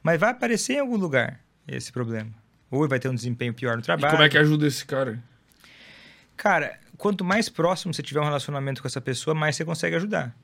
Mas 0.03 0.19
vai 0.19 0.31
aparecer 0.31 0.73
em 0.77 0.79
algum 0.79 0.97
lugar 0.97 1.39
esse 1.69 1.93
problema. 1.93 2.31
Ou 2.71 2.89
vai 2.89 2.99
ter 2.99 3.11
um 3.11 3.15
desempenho 3.15 3.53
pior 3.53 3.77
no 3.77 3.83
E 3.83 3.85
trabalho. 3.85 4.11
como 4.13 4.23
é 4.23 4.29
que 4.31 4.39
ajuda 4.39 4.67
esse 4.67 4.87
cara? 4.87 5.23
Cara, 6.35 6.79
quanto 6.97 7.23
mais 7.23 7.51
próximo 7.51 7.93
você 7.93 8.03
tiver 8.03 8.21
um 8.21 8.25
relacionamento 8.25 8.81
com 8.81 8.89
essa 8.89 9.03
pessoa, 9.03 9.35
mais 9.35 9.55
você 9.57 9.67
consegue 9.67 9.97
ajudar. 9.97 10.35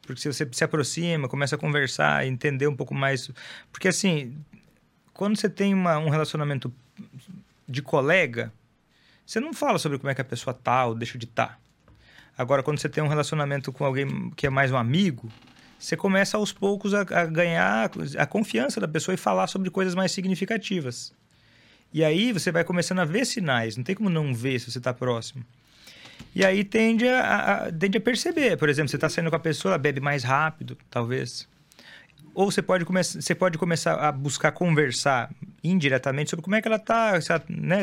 Porque 0.00 0.22
se 0.22 0.32
você 0.32 0.48
se 0.50 0.64
aproxima, 0.64 1.28
começa 1.28 1.56
a 1.56 1.58
conversar, 1.58 2.26
entender 2.26 2.66
um 2.66 2.74
pouco 2.74 2.94
mais. 2.94 3.30
Porque 3.70 3.88
assim, 3.88 4.34
quando 5.12 5.36
você 5.36 5.50
tem 5.50 5.74
uma- 5.74 5.98
um 5.98 6.08
relacionamento 6.08 6.72
de 7.68 7.82
colega, 7.82 8.50
você 9.26 9.38
não 9.38 9.52
fala 9.52 9.78
sobre 9.78 9.98
como 9.98 10.10
é 10.10 10.14
que 10.14 10.22
a 10.22 10.24
pessoa 10.24 10.54
tá 10.54 10.86
ou 10.86 10.94
deixa 10.94 11.18
de 11.18 11.26
estar. 11.26 11.60
Agora, 12.40 12.62
quando 12.62 12.78
você 12.78 12.88
tem 12.88 13.04
um 13.04 13.06
relacionamento 13.06 13.70
com 13.70 13.84
alguém 13.84 14.30
que 14.34 14.46
é 14.46 14.50
mais 14.50 14.72
um 14.72 14.76
amigo, 14.78 15.28
você 15.78 15.94
começa 15.94 16.38
aos 16.38 16.52
poucos 16.54 16.94
a, 16.94 17.00
a 17.02 17.26
ganhar 17.26 17.90
a 18.16 18.24
confiança 18.26 18.80
da 18.80 18.88
pessoa 18.88 19.14
e 19.14 19.18
falar 19.18 19.46
sobre 19.46 19.68
coisas 19.68 19.94
mais 19.94 20.10
significativas. 20.10 21.12
E 21.92 22.02
aí 22.02 22.32
você 22.32 22.50
vai 22.50 22.64
começando 22.64 23.00
a 23.00 23.04
ver 23.04 23.26
sinais, 23.26 23.76
não 23.76 23.84
tem 23.84 23.94
como 23.94 24.08
não 24.08 24.32
ver 24.32 24.58
se 24.58 24.70
você 24.70 24.78
está 24.78 24.94
próximo. 24.94 25.44
E 26.34 26.42
aí 26.42 26.64
tende 26.64 27.06
a, 27.06 27.66
a- 27.66 27.72
tende 27.72 27.98
a 27.98 28.00
perceber. 28.00 28.56
Por 28.56 28.70
exemplo, 28.70 28.88
você 28.88 28.96
está 28.96 29.10
saindo 29.10 29.28
com 29.28 29.36
a 29.36 29.40
pessoa, 29.40 29.72
ela 29.72 29.78
bebe 29.78 30.00
mais 30.00 30.24
rápido, 30.24 30.78
talvez. 30.88 31.46
Ou 32.32 32.50
você 32.50 32.62
pode, 32.62 32.86
come 32.86 33.04
você 33.04 33.34
pode 33.34 33.58
começar 33.58 33.96
a 33.96 34.10
buscar 34.10 34.52
conversar 34.52 35.30
indiretamente 35.62 36.30
sobre 36.30 36.42
como 36.42 36.56
é 36.56 36.62
que 36.62 36.68
ela 36.68 36.78
está, 36.78 37.12
né? 37.50 37.82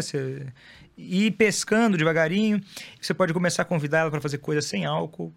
Você 0.97 1.01
ir 1.03 1.31
pescando 1.31 1.97
devagarinho. 1.97 2.61
Você 2.99 3.13
pode 3.13 3.33
começar 3.33 3.61
a 3.61 3.65
convidar 3.65 3.99
ela 3.99 4.11
para 4.11 4.19
fazer 4.19 4.39
coisas 4.39 4.65
sem 4.65 4.85
álcool. 4.85 5.33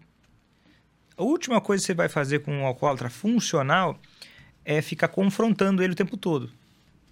A 1.15 1.23
última 1.23 1.61
coisa 1.61 1.81
que 1.81 1.87
você 1.87 1.93
vai 1.93 2.09
fazer 2.09 2.39
com 2.39 2.51
um 2.51 2.65
alcoólatra 2.65 3.09
funcional 3.09 3.99
é 4.65 4.81
ficar 4.81 5.07
confrontando 5.07 5.83
ele 5.83 5.93
o 5.93 5.95
tempo 5.95 6.17
todo. 6.17 6.49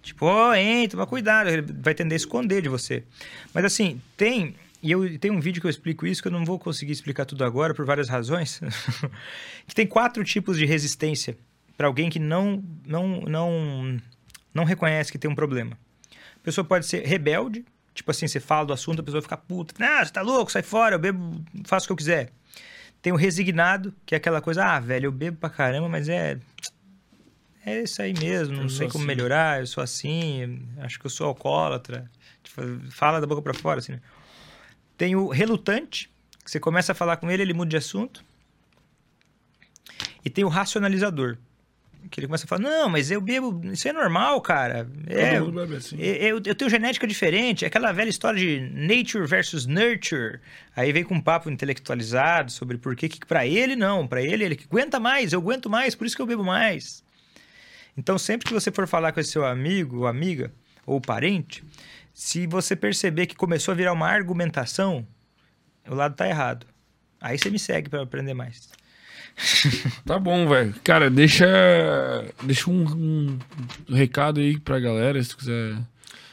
Tipo, 0.02 0.26
ó, 0.26 0.54
hein, 0.54 0.88
toma 0.88 1.06
cuidado, 1.06 1.48
ele 1.48 1.62
vai 1.62 1.94
tender 1.94 2.14
a 2.14 2.16
esconder 2.16 2.62
de 2.62 2.68
você. 2.68 3.04
Mas 3.52 3.64
assim, 3.64 4.00
tem. 4.16 4.54
E 4.82 4.90
eu 4.90 5.18
tem 5.18 5.30
um 5.30 5.40
vídeo 5.40 5.60
que 5.60 5.66
eu 5.66 5.70
explico 5.70 6.06
isso, 6.06 6.22
que 6.22 6.28
eu 6.28 6.32
não 6.32 6.44
vou 6.44 6.58
conseguir 6.58 6.92
explicar 6.92 7.26
tudo 7.26 7.44
agora 7.44 7.74
por 7.74 7.84
várias 7.84 8.08
razões. 8.08 8.60
que 9.68 9.74
tem 9.74 9.86
quatro 9.86 10.24
tipos 10.24 10.56
de 10.56 10.64
resistência 10.64 11.36
para 11.76 11.86
alguém 11.86 12.08
que 12.08 12.18
não, 12.18 12.64
não, 12.86 13.20
não, 13.20 14.00
não 14.54 14.64
reconhece 14.64 15.12
que 15.12 15.18
tem 15.18 15.30
um 15.30 15.34
problema. 15.34 15.78
A 16.36 16.42
pessoa 16.42 16.64
pode 16.64 16.86
ser 16.86 17.06
rebelde, 17.06 17.64
tipo 17.94 18.10
assim, 18.10 18.26
você 18.28 18.40
fala 18.40 18.66
do 18.66 18.72
assunto, 18.72 19.00
a 19.00 19.02
pessoa 19.02 19.22
fica 19.22 19.36
puta. 19.36 19.74
Ah, 19.84 20.04
você 20.04 20.12
tá 20.12 20.22
louco, 20.22 20.50
sai 20.52 20.62
fora, 20.62 20.94
eu 20.94 20.98
bebo, 20.98 21.42
faço 21.64 21.84
o 21.84 21.88
que 21.88 21.92
eu 21.92 21.96
quiser. 21.96 22.30
Tem 23.02 23.12
o 23.12 23.16
resignado, 23.16 23.94
que 24.04 24.14
é 24.14 24.18
aquela 24.18 24.40
coisa, 24.42 24.64
ah, 24.64 24.78
velho, 24.80 25.06
eu 25.06 25.12
bebo 25.12 25.36
pra 25.38 25.48
caramba, 25.50 25.88
mas 25.88 26.08
é. 26.08 26.38
É 27.64 27.82
isso 27.82 28.00
aí 28.00 28.14
mesmo, 28.18 28.56
não 28.56 28.62
Eu 28.64 28.68
sei 28.70 28.88
como 28.88 29.04
assim. 29.04 29.06
melhorar, 29.06 29.60
eu 29.60 29.66
sou 29.66 29.82
assim, 29.82 30.62
acho 30.78 30.98
que 30.98 31.06
eu 31.06 31.10
sou 31.10 31.26
alcoólatra. 31.26 32.10
Tipo, 32.42 32.62
fala 32.90 33.20
da 33.20 33.26
boca 33.26 33.42
pra 33.42 33.52
fora, 33.54 33.80
assim. 33.80 33.92
né? 33.92 34.00
Tem 34.96 35.14
o 35.14 35.28
relutante, 35.28 36.10
que 36.44 36.50
você 36.50 36.58
começa 36.60 36.92
a 36.92 36.94
falar 36.94 37.16
com 37.18 37.30
ele, 37.30 37.42
ele 37.42 37.52
muda 37.54 37.68
de 37.70 37.76
assunto. 37.76 38.24
E 40.24 40.30
tem 40.30 40.44
o 40.44 40.48
racionalizador, 40.48 41.36
que 42.10 42.20
ele 42.20 42.26
começa 42.26 42.44
a 42.44 42.48
falar, 42.48 42.62
não, 42.62 42.88
mas 42.88 43.10
eu 43.10 43.20
bebo, 43.20 43.60
isso 43.72 43.88
é 43.88 43.92
normal, 43.92 44.40
cara. 44.40 44.88
É, 45.06 45.38
Todo 45.38 45.46
mundo 45.46 45.60
bebe 45.60 45.76
assim. 45.76 45.96
eu, 46.00 46.40
eu 46.44 46.54
tenho 46.54 46.70
genética 46.70 47.06
diferente, 47.06 47.64
é 47.64 47.68
aquela 47.68 47.92
velha 47.92 48.08
história 48.08 48.38
de 48.38 48.60
nature 48.72 49.26
versus 49.26 49.66
nurture. 49.66 50.40
Aí 50.74 50.92
vem 50.92 51.04
com 51.04 51.14
um 51.14 51.20
papo 51.20 51.50
intelectualizado 51.50 52.50
sobre 52.50 52.78
por 52.78 52.96
que, 52.96 53.08
que 53.08 53.26
para 53.26 53.46
ele 53.46 53.76
não, 53.76 54.06
para 54.06 54.22
ele 54.22 54.44
ele 54.44 54.56
que 54.56 54.64
aguenta 54.64 54.98
mais, 55.00 55.32
eu 55.32 55.40
aguento 55.40 55.68
mais, 55.68 55.94
por 55.94 56.06
isso 56.06 56.16
que 56.16 56.22
eu 56.22 56.26
bebo 56.26 56.44
mais. 56.44 57.02
Então, 57.96 58.16
sempre 58.18 58.46
que 58.48 58.54
você 58.54 58.70
for 58.70 58.86
falar 58.86 59.12
com 59.12 59.20
esse 59.20 59.30
seu 59.30 59.44
amigo 59.44 59.98
ou 59.98 60.06
amiga 60.06 60.52
ou 60.86 61.00
parente, 61.00 61.62
se 62.14 62.46
você 62.46 62.74
perceber 62.74 63.26
que 63.26 63.36
começou 63.36 63.72
a 63.72 63.74
virar 63.74 63.92
uma 63.92 64.08
argumentação, 64.08 65.06
o 65.88 65.94
lado 65.94 66.14
tá 66.14 66.28
errado. 66.28 66.66
Aí 67.20 67.38
você 67.38 67.50
me 67.50 67.58
segue 67.58 67.88
para 67.88 68.02
aprender 68.02 68.34
mais. 68.34 68.70
Tá 70.04 70.18
bom, 70.18 70.48
velho. 70.48 70.74
Cara, 70.84 71.10
deixa, 71.10 71.46
deixa 72.42 72.70
um, 72.70 73.38
um 73.88 73.94
recado 73.94 74.40
aí 74.40 74.58
pra 74.58 74.78
galera, 74.78 75.22
se 75.22 75.30
tu 75.30 75.38
quiser. 75.38 75.76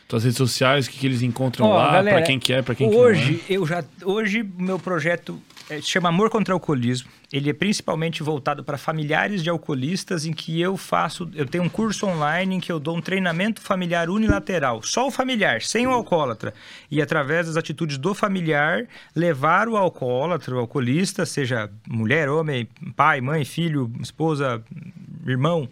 Tuas 0.07 0.23
redes 0.23 0.38
sociais, 0.38 0.88
o 0.88 0.90
que, 0.90 0.99
que 0.99 1.06
eles 1.06 1.22
encontram 1.22 1.65
Ó, 1.65 1.75
lá, 1.75 2.01
pra 2.01 2.22
quem 2.22 2.40
quer, 2.40 2.63
pra 2.63 2.73
quem 2.73 2.88
hoje 2.88 3.43
que 3.45 3.53
eu 3.53 3.67
já 3.67 3.83
hoje 4.06 4.41
meu 4.57 4.79
projeto 4.79 5.38
é, 5.69 5.82
chama 5.82 6.10
Amor 6.10 6.30
contra 6.30 6.53
o 6.53 6.56
Alcoolismo. 6.56 7.10
Ele 7.32 7.50
é 7.50 7.53
principalmente 7.53 8.24
voltado 8.24 8.64
para 8.64 8.78
familiares 8.78 9.44
de 9.44 9.50
alcoolistas, 9.50 10.26
em 10.26 10.32
que 10.32 10.62
eu 10.62 10.78
faço, 10.78 11.30
eu 11.35 11.46
tenho 11.46 11.64
um 11.64 11.69
curso 11.69 12.06
online 12.08 12.56
em 12.56 12.60
que 12.60 12.72
eu 12.72 12.80
dou 12.80 12.96
um 12.96 13.01
treinamento 13.01 13.60
familiar 13.60 14.10
unilateral, 14.10 14.82
só 14.82 15.08
o 15.08 15.12
familiar, 15.12 15.62
sem 15.62 15.85
o 15.85 15.92
alcoólatra, 15.92 16.53
e 16.90 17.01
através 17.01 17.48
das 17.48 17.58
atitudes 17.58 17.98
do 17.98 18.14
familiar 18.14 18.88
levar 19.14 19.67
o 19.67 19.76
alcoólatra, 19.76 20.56
o 20.56 20.60
alcoolista, 20.60 21.26
seja 21.26 21.69
mulher, 21.85 22.30
homem, 22.30 22.67
pai, 22.96 23.19
mãe, 23.19 23.44
filho, 23.44 23.92
esposa, 24.01 24.64
irmão, 25.26 25.67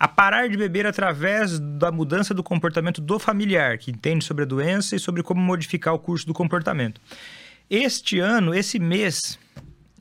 a 0.00 0.08
parar 0.08 0.48
de 0.48 0.56
beber 0.56 0.86
através 0.86 1.58
da 1.58 1.92
mudança 1.92 2.32
do 2.32 2.42
comportamento 2.42 3.00
do 3.00 3.18
familiar, 3.18 3.76
que 3.76 3.90
entende 3.90 4.24
sobre 4.24 4.44
a 4.44 4.46
doença 4.46 4.96
e 4.96 4.98
sobre 4.98 5.22
como 5.22 5.40
modificar 5.40 5.92
o 5.92 5.98
curso 5.98 6.26
do 6.26 6.32
comportamento. 6.32 7.00
Este 7.68 8.18
ano, 8.18 8.54
esse 8.54 8.78
mês, 8.78 9.38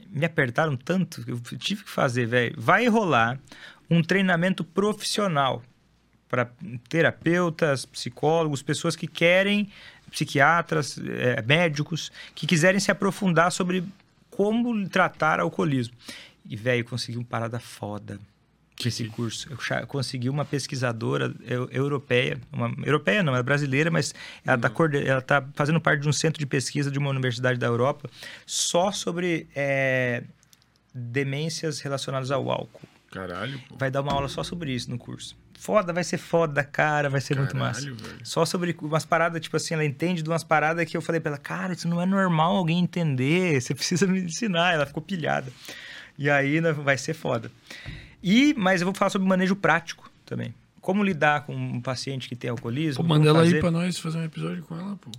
me 0.09 0.25
apertaram 0.25 0.75
tanto 0.75 1.23
que 1.23 1.31
eu 1.31 1.39
tive 1.57 1.83
que 1.83 1.89
fazer, 1.89 2.25
velho. 2.25 2.55
Vai 2.57 2.87
rolar 2.87 3.39
um 3.89 4.01
treinamento 4.01 4.63
profissional 4.63 5.63
para 6.27 6.51
terapeutas, 6.89 7.85
psicólogos, 7.85 8.61
pessoas 8.61 8.95
que 8.95 9.07
querem, 9.07 9.69
psiquiatras, 10.09 10.97
eh, 10.97 11.41
médicos, 11.43 12.11
que 12.35 12.45
quiserem 12.45 12.79
se 12.79 12.91
aprofundar 12.91 13.51
sobre 13.51 13.83
como 14.29 14.87
tratar 14.89 15.39
alcoolismo. 15.39 15.95
E, 16.45 16.55
velho, 16.55 16.83
consegui 16.85 17.17
uma 17.17 17.25
parada 17.25 17.59
foda 17.59 18.19
com 18.81 18.87
esse 18.87 19.05
curso. 19.05 19.49
Eu 19.51 19.87
consegui 19.87 20.29
uma 20.29 20.45
pesquisadora 20.45 21.33
eu- 21.45 21.69
europeia, 21.71 22.39
uma 22.51 22.73
europeia 22.85 23.23
não, 23.23 23.35
é 23.35 23.43
brasileira, 23.43 23.91
mas 23.91 24.13
ela 24.45 24.55
está 24.55 24.71
ela 25.05 25.21
tá 25.21 25.45
fazendo 25.53 25.79
parte 25.79 26.01
de 26.01 26.09
um 26.09 26.13
centro 26.13 26.39
de 26.39 26.45
pesquisa 26.45 26.89
de 26.89 26.99
uma 26.99 27.09
universidade 27.09 27.59
da 27.59 27.67
Europa 27.67 28.09
só 28.45 28.91
sobre 28.91 29.47
eh, 29.55 30.23
demências 30.93 31.79
relacionadas 31.79 32.31
ao 32.31 32.49
álcool. 32.49 32.87
Caralho, 33.11 33.59
pô. 33.69 33.75
Vai 33.77 33.91
dar 33.91 34.01
uma 34.01 34.11
aula 34.11 34.27
só 34.27 34.43
sobre 34.43 34.73
isso 34.73 34.89
no 34.89 34.97
curso. 34.97 35.35
Foda, 35.57 35.93
vai 35.93 36.03
ser 36.03 36.17
foda, 36.17 36.63
cara, 36.63 37.09
vai 37.09 37.21
ser 37.21 37.37
muito 37.37 37.55
massa. 37.55 37.81
Caralho, 37.81 37.95
velho. 37.95 38.19
Só 38.23 38.43
sobre 38.43 38.75
umas 38.81 39.05
paradas, 39.05 39.39
tipo 39.39 39.55
assim, 39.55 39.75
ela 39.75 39.85
entende 39.85 40.21
de 40.21 40.29
umas 40.29 40.43
paradas 40.43 40.83
que 40.89 40.97
eu 40.97 41.01
falei 41.01 41.21
pra 41.21 41.29
ela, 41.31 41.37
cara, 41.37 41.73
isso 41.73 41.87
não 41.87 42.01
é 42.01 42.05
normal 42.05 42.55
alguém 42.57 42.79
entender, 42.79 43.61
você 43.61 43.73
precisa 43.73 44.05
me 44.07 44.19
ensinar. 44.23 44.73
Ela 44.73 44.85
ficou 44.85 45.01
pilhada. 45.01 45.49
E 46.17 46.29
aí 46.29 46.59
né, 46.59 46.73
vai 46.73 46.97
ser 46.97 47.13
foda. 47.13 47.51
E, 48.23 48.53
mas 48.57 48.81
eu 48.81 48.85
vou 48.85 48.95
falar 48.95 49.09
sobre 49.09 49.27
manejo 49.27 49.55
prático 49.55 50.09
também. 50.25 50.53
como 50.81 51.01
lidar 51.03 51.45
com 51.45 51.55
um 51.55 51.79
paciente 51.81 52.27
que 52.27 52.35
tem 52.35 52.49
alcoolismo. 52.49 53.03
Pô, 53.03 53.07
manda 53.07 53.29
ela 53.29 53.39
aí 53.41 53.45
fazer- 53.47 53.59
pra 53.61 53.71
nós 53.71 53.97
fazer 53.99 54.17
um 54.17 54.23
episódio 54.23 54.63
com 54.63 54.75
ela, 54.77 54.97
pô. 54.97 55.09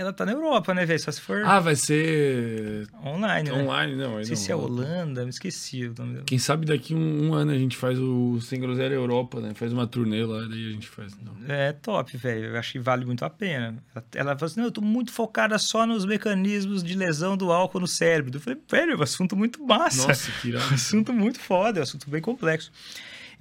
Ela 0.00 0.14
tá 0.14 0.24
na 0.24 0.32
Europa, 0.32 0.72
né, 0.72 0.86
velho? 0.86 0.98
Só 0.98 1.10
se 1.12 1.20
for 1.20 1.44
Ah, 1.44 1.60
vai 1.60 1.76
ser 1.76 2.86
online, 3.04 3.50
né? 3.50 3.62
online, 3.62 3.96
não. 3.96 4.16
Não 4.16 4.24
sei 4.24 4.30
não. 4.34 4.36
se 4.42 4.50
é 4.52 4.56
Holanda, 4.56 5.24
me 5.24 5.28
esqueci 5.30 5.84
o 5.88 5.94
nome 5.98 6.12
dela. 6.14 6.24
Quem 6.24 6.38
sabe 6.38 6.64
daqui 6.64 6.94
um, 6.94 7.28
um 7.28 7.34
ano 7.34 7.50
a 7.52 7.58
gente 7.58 7.76
faz 7.76 7.98
o 7.98 8.40
Sem 8.40 8.58
Groselha 8.60 8.94
Europa, 8.94 9.40
né? 9.40 9.52
Faz 9.54 9.72
uma 9.74 9.86
turnê 9.86 10.24
lá, 10.24 10.40
daí 10.48 10.68
a 10.68 10.72
gente 10.72 10.88
faz. 10.88 11.12
Não. 11.18 11.34
É 11.54 11.72
top, 11.74 12.16
velho. 12.16 12.46
Eu 12.46 12.56
acho 12.58 12.72
que 12.72 12.78
vale 12.78 13.04
muito 13.04 13.24
a 13.26 13.28
pena. 13.30 13.76
Ela- 13.94 14.04
Ela 14.14 14.34
falou 14.38 14.46
assim: 14.50 14.60
não, 14.60 14.66
eu 14.68 14.72
tô 14.72 14.80
muito 14.80 15.12
focada 15.12 15.58
só 15.58 15.86
nos 15.86 16.06
mecanismos 16.06 16.82
de 16.82 16.94
lesão 16.94 17.36
do 17.36 17.52
álcool 17.52 17.80
no 17.80 17.86
cérebro. 17.86 18.34
Eu 18.34 18.40
falei, 18.40 18.58
velho, 18.70 18.92
é 18.92 18.96
um 18.96 19.02
assunto 19.02 19.36
muito 19.36 19.62
massa. 19.62 20.08
Nossa, 20.08 20.30
que 20.40 20.48
irado. 20.48 20.64
assunto 20.72 21.12
muito 21.12 21.38
foda, 21.38 21.78
é 21.78 21.80
um 21.80 21.82
assunto 21.82 22.08
bem 22.08 22.22
complexo. 22.22 22.72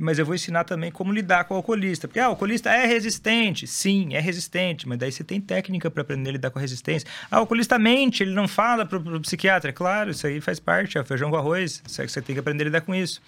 Mas 0.02 0.18
eu 0.18 0.26
vou 0.26 0.34
ensinar 0.34 0.64
também 0.64 0.90
como 0.90 1.12
lidar 1.12 1.44
com 1.44 1.54
o 1.54 1.58
alcoolista. 1.58 2.08
Porque 2.08 2.20
ah, 2.22 2.28
o 2.28 2.32
alcoolista 2.32 2.70
é 2.72 2.86
resistente. 2.86 3.68
Sim, 3.68 4.14
é 4.16 4.20
resistente. 4.22 4.88
Mas 4.88 4.98
daí 4.98 5.12
você 5.12 5.26
tem 5.26 5.42
técnica 5.42 5.92
para 5.92 6.02
aprender 6.02 6.30
a 6.30 6.34
lidar 6.34 6.50
com 6.52 6.58
a 6.58 6.62
resistência. 6.62 7.06
Ah, 7.30 7.36
o 7.38 7.40
alcoolista 7.42 7.78
mente, 7.78 8.24
ele 8.24 8.34
não 8.34 8.48
fala 8.48 8.86
pro, 8.86 9.02
pro 9.02 9.20
psiquiatra. 9.20 9.74
Claro, 9.74 10.12
isso 10.12 10.26
aí 10.26 10.40
faz 10.40 10.58
parte, 10.58 10.98
é 10.98 11.02
o 11.02 11.06
feijão 11.06 11.30
com 11.30 11.36
arroz. 11.36 11.82
Que 11.86 12.08
você 12.08 12.22
tem 12.22 12.34
que 12.34 12.40
aprender 12.40 12.64
a 12.64 12.68
lidar 12.68 12.82
com 12.82 12.96
isso. 12.96 13.22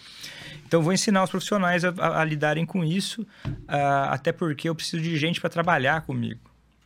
Então, 0.65 0.79
eu 0.79 0.83
vou 0.83 0.93
ensinar 0.93 1.23
os 1.25 1.29
profissionais 1.29 1.83
a, 1.83 1.89
a- 1.97 2.21
a 2.21 2.23
lidarem 2.23 2.65
com 2.65 2.85
isso, 2.85 3.27
ah, 3.67 4.13
até 4.13 4.31
porque 4.31 4.69
eu 4.69 4.73
preciso 4.73 5.03
de 5.03 5.17
gente 5.17 5.41
para 5.41 5.49
trabalhar 5.49 5.99
comigo. 6.01 6.39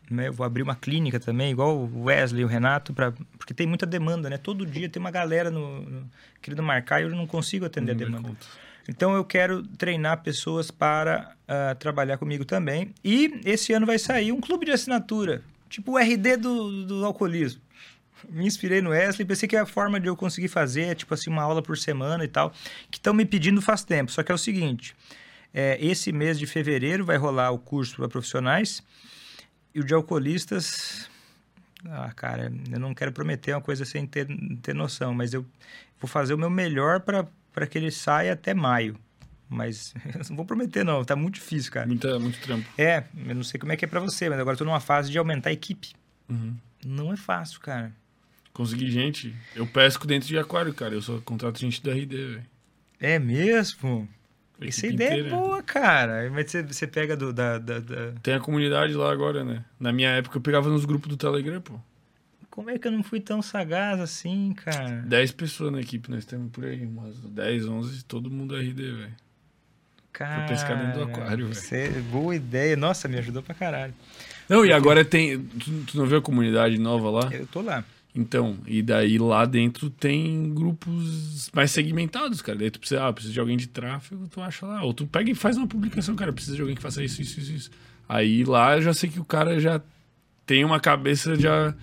Né? 0.09 0.27
Eu 0.29 0.33
vou 0.33 0.45
abrir 0.45 0.63
uma 0.63 0.75
clínica 0.75 1.19
também, 1.19 1.51
igual 1.51 1.77
o 1.77 2.05
Wesley 2.05 2.41
e 2.41 2.45
o 2.45 2.47
Renato, 2.47 2.91
pra, 2.93 3.11
porque 3.37 3.53
tem 3.53 3.67
muita 3.67 3.85
demanda, 3.85 4.29
né? 4.29 4.37
Todo 4.37 4.65
dia 4.65 4.89
tem 4.89 4.99
uma 4.99 5.11
galera 5.11 5.51
no, 5.51 5.81
no- 5.81 6.09
querendo 6.41 6.63
marcar 6.63 7.01
e 7.01 7.03
eu 7.03 7.09
não 7.11 7.27
consigo 7.27 7.65
atender 7.65 7.95
Não 7.95 8.01
a 8.01 8.05
demanda. 8.05 8.27
conta. 8.29 8.45
Então 8.87 9.15
eu 9.15 9.23
quero 9.23 9.63
treinar 9.63 10.21
pessoas 10.21 10.69
para 10.69 11.35
ah, 11.47 11.75
trabalhar 11.75 12.17
comigo 12.17 12.45
também. 12.45 12.93
E 13.03 13.41
esse 13.45 13.73
ano 13.73 13.85
vai 13.85 13.97
sair 13.97 14.31
um 14.31 14.39
clube 14.39 14.65
de 14.65 14.71
assinatura, 14.71 15.41
tipo 15.69 15.93
o 15.93 15.97
RD 15.97 16.37
do, 16.37 16.85
do 16.85 17.05
alcoolismo. 17.05 17.61
Me 18.29 18.45
inspirei 18.45 18.81
no 18.81 18.89
Wesley, 18.89 19.25
pensei 19.25 19.47
que 19.47 19.55
a 19.55 19.65
forma 19.65 19.99
de 19.99 20.07
eu 20.07 20.15
conseguir 20.15 20.47
fazer 20.47 20.83
é 20.83 20.95
tipo 20.95 21.13
assim, 21.13 21.29
uma 21.29 21.43
aula 21.43 21.61
por 21.61 21.77
semana 21.77 22.23
e 22.23 22.27
tal, 22.27 22.51
que 22.89 22.97
estão 22.97 23.13
me 23.13 23.25
pedindo 23.25 23.61
faz 23.61 23.83
tempo. 23.83 24.11
Só 24.11 24.23
que 24.23 24.31
é 24.31 24.35
o 24.35 24.37
seguinte: 24.37 24.95
é, 25.53 25.77
esse 25.79 26.11
mês 26.11 26.39
de 26.39 26.47
fevereiro 26.47 27.05
vai 27.05 27.17
rolar 27.17 27.51
o 27.51 27.59
curso 27.59 27.97
para 27.97 28.07
profissionais 28.07 28.83
e 29.73 29.79
o 29.79 29.83
de 29.83 29.93
alcoolistas. 29.93 31.09
Ah, 31.87 32.11
cara, 32.15 32.51
eu 32.71 32.79
não 32.79 32.95
quero 32.95 33.11
prometer 33.11 33.53
uma 33.53 33.61
coisa 33.61 33.85
sem 33.85 34.07
ter, 34.07 34.27
ter 34.63 34.73
noção, 34.73 35.13
mas 35.13 35.33
eu 35.33 35.45
vou 35.99 36.09
fazer 36.09 36.33
o 36.33 36.37
meu 36.37 36.49
melhor 36.49 37.01
para 37.01 37.27
que 37.65 37.77
ele 37.77 37.91
saia 37.91 38.33
até 38.33 38.53
maio. 38.53 38.97
Mas 39.47 39.93
não 40.29 40.35
vou 40.35 40.45
prometer, 40.45 40.83
não, 40.83 41.05
tá 41.05 41.15
muito 41.15 41.35
difícil, 41.35 41.71
cara. 41.71 41.85
Muita, 41.85 42.17
muito 42.19 42.39
trampo. 42.41 42.67
É, 42.77 43.03
eu 43.27 43.35
não 43.35 43.43
sei 43.43 43.59
como 43.59 43.71
é 43.71 43.77
que 43.77 43.85
é 43.85 43.87
para 43.87 43.99
você, 43.99 44.27
mas 44.27 44.39
agora 44.39 44.55
eu 44.55 44.57
tô 44.59 44.65
numa 44.65 44.79
fase 44.79 45.11
de 45.11 45.17
aumentar 45.17 45.49
a 45.49 45.53
equipe. 45.53 45.93
Uhum. 46.27 46.55
Não 46.85 47.13
é 47.13 47.15
fácil, 47.17 47.59
cara. 47.59 47.91
Consegui 48.51 48.89
gente. 48.89 49.35
Eu 49.55 49.67
pesco 49.67 50.07
dentro 50.07 50.27
de 50.27 50.37
aquário, 50.37 50.73
cara. 50.73 50.93
Eu 50.95 51.01
só 51.01 51.19
contrato 51.21 51.59
gente 51.59 51.83
da 51.83 51.91
RD, 51.91 52.07
velho. 52.15 52.45
É 52.99 53.19
mesmo? 53.19 54.07
Essa 54.61 54.87
ideia 54.87 55.09
é 55.09 55.19
inteira. 55.19 55.35
boa, 55.35 55.61
cara. 55.61 56.29
Mas 56.31 56.49
você, 56.49 56.63
você 56.63 56.87
pega 56.87 57.15
do, 57.17 57.33
da, 57.33 57.57
da, 57.59 57.79
da- 57.79 58.13
Tem 58.23 58.33
a 58.33 58.39
comunidade 58.39 58.93
lá 58.93 59.11
agora, 59.11 59.43
né? 59.43 59.65
Na 59.79 59.91
minha 59.91 60.09
época 60.09 60.37
eu 60.37 60.41
pegava 60.41 60.69
nos 60.69 60.85
grupos 60.85 61.09
do 61.09 61.17
Telegram, 61.17 61.59
pô. 61.61 61.77
Como 62.55 62.69
é 62.69 62.79
que 62.79 62.87
eu 62.87 62.91
não 62.91 63.03
fui 63.03 63.19
tão 63.19 63.41
sagaz 63.41 63.99
assim, 63.99 64.53
cara? 64.53 65.03
10 65.05 65.33
pessoas 65.33 65.73
na 65.73 65.81
equipe, 65.81 66.09
nós 66.09 66.23
temos 66.23 66.49
por 66.51 66.63
aí. 66.63 66.85
Umas 66.85 67.17
10, 67.19 67.67
11, 67.67 68.05
todo 68.05 68.31
mundo 68.31 68.55
RD, 68.55 68.73
velho. 68.93 69.13
Cara, 70.13 70.47
pescar 70.47 70.77
dentro 70.79 70.99
do 71.05 71.11
aquário, 71.11 71.47
velho. 71.47 71.53
você- 71.55 71.89
Boa 72.09 72.33
ideia. 72.33 72.77
Nossa, 72.77 73.09
me 73.09 73.17
ajudou 73.17 73.43
pra 73.43 73.53
caralho. 73.53 73.93
Não, 74.47 74.65
e 74.65 74.71
agora 74.71 75.03
tem. 75.03 75.37
Tu, 75.43 75.71
tu 75.87 75.97
não 75.97 76.05
viu 76.05 76.19
a 76.19 76.21
comunidade 76.21 76.77
nova 76.77 77.09
lá? 77.09 77.29
Eu 77.33 77.45
tô 77.47 77.61
lá. 77.61 77.83
Então, 78.15 78.57
e 78.65 78.81
daí 78.81 79.17
lá 79.17 79.43
dentro 79.45 79.89
tem 79.89 80.53
grupos 80.53 81.51
mais 81.53 81.71
segmentados, 81.71 82.41
cara. 82.41 82.57
Daí 82.57 82.71
tu 82.71 82.79
precisa, 82.79 83.05
ah, 83.05 83.11
precisa 83.11 83.33
de 83.33 83.39
alguém 83.41 83.57
de 83.57 83.67
tráfego, 83.67 84.25
tu 84.29 84.39
acha 84.39 84.65
lá. 84.65 84.81
Ou 84.83 84.93
tu 84.93 85.05
pega 85.05 85.29
e 85.29 85.35
faz 85.35 85.57
uma 85.57 85.67
publicação, 85.67 86.15
cara, 86.15 86.31
precisa 86.31 86.55
de 86.55 86.61
alguém 86.61 86.77
que 86.77 86.81
faça 86.81 87.03
isso, 87.03 87.21
isso, 87.21 87.37
isso, 87.41 87.51
isso. 87.51 87.71
Aí 88.07 88.45
lá 88.45 88.77
eu 88.77 88.81
já 88.81 88.93
sei 88.93 89.09
que 89.09 89.19
o 89.19 89.25
cara 89.25 89.59
já 89.59 89.81
tem 90.45 90.63
uma 90.63 90.79
cabeça 90.79 91.35
já 91.35 91.75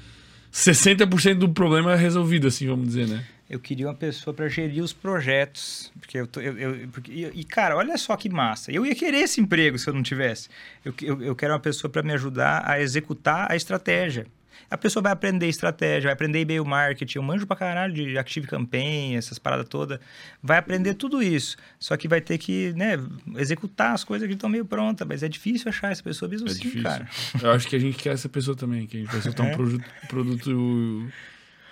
60% 0.53 1.35
do 1.39 1.49
problema 1.49 1.97
resolvido, 1.97 2.47
assim, 2.49 2.67
vamos 2.67 2.87
dizer, 2.89 3.09
né? 3.09 3.25
Eu 3.49 3.59
queria 3.61 3.87
uma 3.87 3.95
pessoa 3.95 4.33
para 4.33 4.49
gerir 4.49 4.83
os 4.83 4.93
projetos. 4.93 5.93
Porque 6.01 6.17
eu 6.19 6.27
tô. 6.27 6.41
Eu, 6.41 6.57
eu- 6.59 6.89
porque- 6.89 7.31
e, 7.35 7.45
cara, 7.45 7.77
olha 7.77 7.97
só 7.99 8.17
que 8.17 8.29
massa. 8.31 8.71
Eu 8.73 8.87
ia 8.87 8.95
querer 8.95 9.19
esse 9.19 9.41
emprego 9.41 9.79
se 9.79 9.89
eu 9.89 9.93
não 9.95 10.03
tivesse. 10.03 10.49
Eu, 10.85 10.95
eu, 11.03 11.23
eu 11.23 11.37
quero 11.37 11.53
uma 11.53 11.61
pessoa 11.61 11.91
para 11.91 12.03
me 12.03 12.13
ajudar 12.15 12.63
a 12.67 12.81
executar 12.81 13.51
a 13.51 13.57
estratégia. 13.57 14.27
A 14.71 14.79
pessoa 14.79 15.03
vai 15.03 15.13
aprender 15.13 15.49
estratégia, 15.49 16.09
vai 16.09 16.13
aprender 16.13 16.41
e-mail 16.41 16.65
marketing. 16.65 17.19
Eu 17.19 17.23
manjo 17.23 17.47
pra 17.47 17.57
caralho 17.57 17.93
de 17.93 18.17
Active 18.17 18.47
Campaign, 18.47 19.17
essas 19.17 19.39
paradas 19.39 19.69
todas. 19.69 19.99
Vai 20.43 20.59
aprender 20.59 20.95
tudo 20.95 21.23
isso. 21.23 21.57
Só 21.79 21.97
que 21.97 22.09
vai 22.09 22.21
ter 22.21 22.39
que, 22.39 22.73
né, 22.75 22.99
executar 23.37 23.93
as 23.93 24.05
coisas 24.05 24.27
que 24.29 24.35
estão 24.35 24.49
meio 24.49 24.65
prontas. 24.65 25.07
Mas 25.07 25.23
é 25.23 25.29
difícil 25.29 25.69
achar 25.69 25.93
essa 25.93 26.03
pessoa 26.03 26.29
mesmo 26.29 26.49
É 26.49 26.51
assim, 26.51 26.61
difícil. 26.63 26.83
cara. 26.83 27.09
Eu 27.43 27.51
acho 27.53 27.69
que 27.69 27.77
a 27.77 27.79
gente 27.79 27.99
quer 27.99 28.15
essa 28.15 28.29
pessoa 28.29 28.57
também, 28.57 28.87
que 28.87 28.97
a 28.97 29.01
gente 29.01 29.11
vai 29.13 29.21
soltar 29.21 29.47
É. 29.49 29.53
um 29.53 29.57
produ- 29.57 29.85
produto 30.09 31.09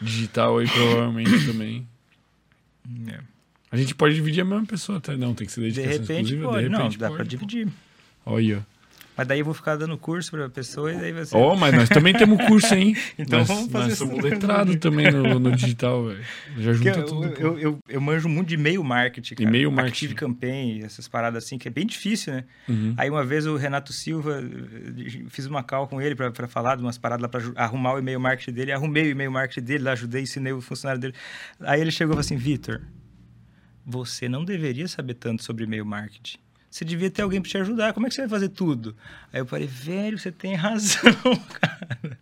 digital 0.00 0.58
aí, 0.58 0.68
provavelmente 0.68 1.30
também. 1.46 1.86
A 3.70 3.76
gente 3.76 3.94
pode 3.94 4.14
dividir 4.14 4.40
a 4.40 4.44
mesma 4.44 4.66
pessoa 4.66 4.98
até. 4.98 5.16
Não, 5.16 5.32
tem 5.34 5.46
que 5.46 5.52
ser 5.52 5.60
De 5.60 5.66
dedicação 5.72 6.00
repente 6.00 6.34
exclusiva. 6.34 6.48
pode. 6.48 6.64
de 6.64 6.70
repente 6.70 6.92
não, 6.92 6.98
dá 6.98 7.06
pode. 7.08 7.16
pra 7.16 7.24
dividir. 7.24 7.68
Olha. 8.26 8.66
Mas 9.20 9.28
daí 9.28 9.40
eu 9.40 9.44
vou 9.44 9.52
ficar 9.52 9.76
dando 9.76 9.98
curso 9.98 10.30
pra 10.30 10.48
pessoa 10.48 10.90
e 10.94 10.96
daí 10.96 11.12
você. 11.12 11.36
Ó, 11.36 11.54
mas 11.54 11.74
nós 11.74 11.90
também 11.90 12.14
temos 12.14 12.42
curso, 12.46 12.74
hein? 12.74 12.96
Então 13.18 13.40
nós, 13.40 13.48
vamos 13.48 13.70
fazer 13.70 13.88
nós 13.90 13.98
somos 13.98 14.24
letrados 14.24 14.76
também 14.76 15.10
no, 15.10 15.38
no 15.38 15.52
digital, 15.54 16.06
velho. 16.06 16.24
Já 16.56 16.72
junta 16.72 16.88
eu, 17.00 17.04
tudo. 17.04 17.26
eu, 17.38 17.58
eu, 17.58 17.78
eu 17.86 18.00
manjo 18.00 18.30
muito 18.30 18.48
de 18.48 18.54
e-mail 18.54 18.82
marketing, 18.82 19.34
cara. 19.34 19.46
E-mail 19.50 19.68
Active 19.68 19.82
marketing. 19.82 20.14
Campaign, 20.14 20.82
essas 20.84 21.06
paradas 21.06 21.44
assim, 21.44 21.58
que 21.58 21.68
é 21.68 21.70
bem 21.70 21.84
difícil, 21.84 22.32
né? 22.32 22.44
Uhum. 22.66 22.94
Aí 22.96 23.10
uma 23.10 23.22
vez 23.22 23.46
o 23.46 23.56
Renato 23.56 23.92
Silva, 23.92 24.40
eh, 24.42 25.24
fiz 25.28 25.44
uma 25.44 25.62
call 25.62 25.86
com 25.86 26.00
ele 26.00 26.14
pra 26.14 26.48
falar 26.48 26.76
de 26.76 26.82
umas 26.82 26.96
paradas 26.96 27.28
lá 27.30 27.40
ju- 27.40 27.52
arrumar 27.56 27.92
o 27.92 27.98
e-mail 27.98 28.18
marketing 28.18 28.52
dele. 28.52 28.72
Arrumei 28.72 29.02
o 29.08 29.10
e-mail 29.10 29.30
marketing 29.30 29.66
dele, 29.66 29.84
lá 29.84 29.92
ajudei, 29.92 30.22
ensinei 30.22 30.54
o 30.54 30.62
funcionário 30.62 30.98
dele. 30.98 31.14
Aí 31.60 31.78
ele 31.78 31.90
chegou 31.90 32.12
e 32.12 32.14
falou 32.14 32.20
assim, 32.20 32.36
Vitor, 32.38 32.80
você 33.84 34.30
não 34.30 34.46
deveria 34.46 34.88
saber 34.88 35.12
tanto 35.12 35.44
sobre 35.44 35.64
e-mail 35.64 35.84
marketing. 35.84 36.38
Você 36.70 36.84
devia 36.84 37.10
ter 37.10 37.22
alguém 37.22 37.40
pra 37.40 37.50
te 37.50 37.58
ajudar. 37.58 37.92
Como 37.92 38.06
é 38.06 38.08
que 38.08 38.14
você 38.14 38.20
vai 38.22 38.30
fazer 38.30 38.48
tudo? 38.50 38.94
Aí 39.32 39.40
eu 39.40 39.46
falei, 39.46 39.66
velho, 39.66 40.16
você 40.16 40.30
tem 40.30 40.54
razão, 40.54 41.12
cara. 41.60 42.18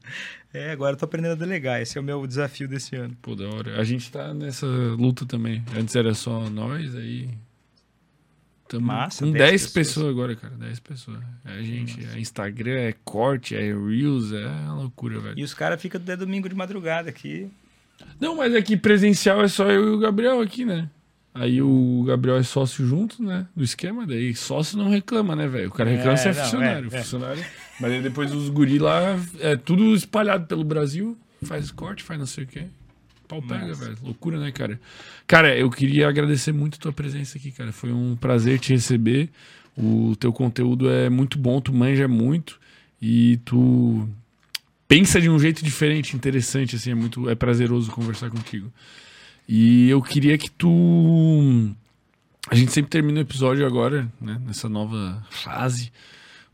É, 0.54 0.70
agora 0.70 0.94
eu 0.94 0.96
tô 0.98 1.04
aprendendo 1.04 1.32
a 1.32 1.34
delegar. 1.34 1.82
Esse 1.82 1.98
é 1.98 2.00
o 2.00 2.04
meu 2.04 2.26
desafio 2.26 2.66
desse 2.66 2.96
ano. 2.96 3.14
Pô, 3.20 3.34
da 3.34 3.46
hora. 3.46 3.78
A 3.78 3.84
gente 3.84 4.10
tá 4.10 4.32
nessa 4.32 4.66
luta 4.66 5.26
também. 5.26 5.62
Antes 5.76 5.94
era 5.94 6.14
só 6.14 6.48
nós, 6.48 6.96
aí. 6.96 7.28
Tamo 8.66 8.86
Massa, 8.86 9.24
com 9.24 9.32
10 9.32 9.50
10 9.50 9.62
pessoas. 9.68 9.72
pessoas. 9.72 10.10
agora, 10.10 10.36
cara. 10.36 10.54
10 10.54 10.80
pessoas. 10.80 11.20
É 11.44 11.52
a 11.52 11.62
gente, 11.62 12.06
é 12.14 12.18
Instagram, 12.18 12.78
é 12.80 12.94
corte, 13.04 13.54
é 13.54 13.60
Reels, 13.60 14.32
é 14.32 14.46
uma 14.46 14.74
loucura, 14.74 15.20
velho. 15.20 15.38
E 15.38 15.42
os 15.42 15.54
caras 15.54 15.80
ficam 15.80 16.00
até 16.00 16.16
domingo 16.16 16.48
de 16.48 16.54
madrugada 16.54 17.08
aqui. 17.08 17.50
Não, 18.20 18.36
mas 18.36 18.54
aqui 18.54 18.76
presencial 18.76 19.42
é 19.42 19.48
só 19.48 19.70
eu 19.70 19.88
e 19.88 19.90
o 19.90 19.98
Gabriel 19.98 20.40
aqui, 20.40 20.64
né? 20.64 20.88
Aí 21.38 21.62
o 21.62 22.02
Gabriel 22.06 22.36
é 22.36 22.42
sócio 22.42 22.84
junto, 22.84 23.22
né? 23.22 23.46
Do 23.54 23.62
esquema, 23.62 24.04
daí 24.04 24.34
sócio 24.34 24.76
não 24.76 24.90
reclama, 24.90 25.36
né, 25.36 25.46
velho? 25.46 25.68
O 25.68 25.72
cara 25.72 25.88
reclama 25.88 26.14
É, 26.14 26.16
se 26.16 26.28
é 26.28 26.34
não, 26.34 26.42
funcionário. 26.42 26.90
é, 26.92 26.96
é. 26.96 27.02
funcionário. 27.02 27.44
Mas 27.80 27.92
aí 27.92 28.02
depois 28.02 28.32
os 28.32 28.48
guri 28.48 28.78
lá, 28.78 29.16
é 29.38 29.54
tudo 29.56 29.94
espalhado 29.94 30.46
pelo 30.46 30.64
Brasil, 30.64 31.16
faz 31.42 31.70
corte, 31.70 32.02
faz 32.02 32.18
não 32.18 32.26
sei 32.26 32.42
o 32.44 32.46
quê. 32.46 32.64
Pau 33.28 33.40
pega, 33.42 33.72
velho. 33.74 33.96
Loucura, 34.02 34.40
né, 34.40 34.50
cara? 34.50 34.80
Cara, 35.26 35.56
eu 35.56 35.70
queria 35.70 36.08
agradecer 36.08 36.50
muito 36.50 36.76
a 36.76 36.78
tua 36.78 36.92
presença 36.92 37.38
aqui, 37.38 37.52
cara. 37.52 37.72
Foi 37.72 37.92
um 37.92 38.16
prazer 38.16 38.58
te 38.58 38.72
receber. 38.72 39.28
O 39.76 40.16
teu 40.18 40.32
conteúdo 40.32 40.90
é 40.90 41.08
muito 41.08 41.38
bom, 41.38 41.60
tu 41.60 41.72
manja 41.72 42.08
muito 42.08 42.58
e 43.00 43.36
tu 43.44 44.08
pensa 44.88 45.20
de 45.20 45.28
um 45.28 45.38
jeito 45.38 45.62
diferente, 45.62 46.16
interessante, 46.16 46.74
assim, 46.74 46.90
é 46.90 46.94
muito 46.94 47.28
é 47.30 47.34
prazeroso 47.36 47.92
conversar 47.92 48.28
contigo. 48.30 48.72
E 49.48 49.88
eu 49.88 50.02
queria 50.02 50.36
que 50.36 50.50
tu 50.50 51.74
a 52.50 52.54
gente 52.54 52.72
sempre 52.72 52.90
termina 52.90 53.18
o 53.18 53.22
episódio 53.22 53.66
agora, 53.66 54.10
né, 54.20 54.40
nessa 54.46 54.68
nova 54.68 55.22
fase 55.30 55.90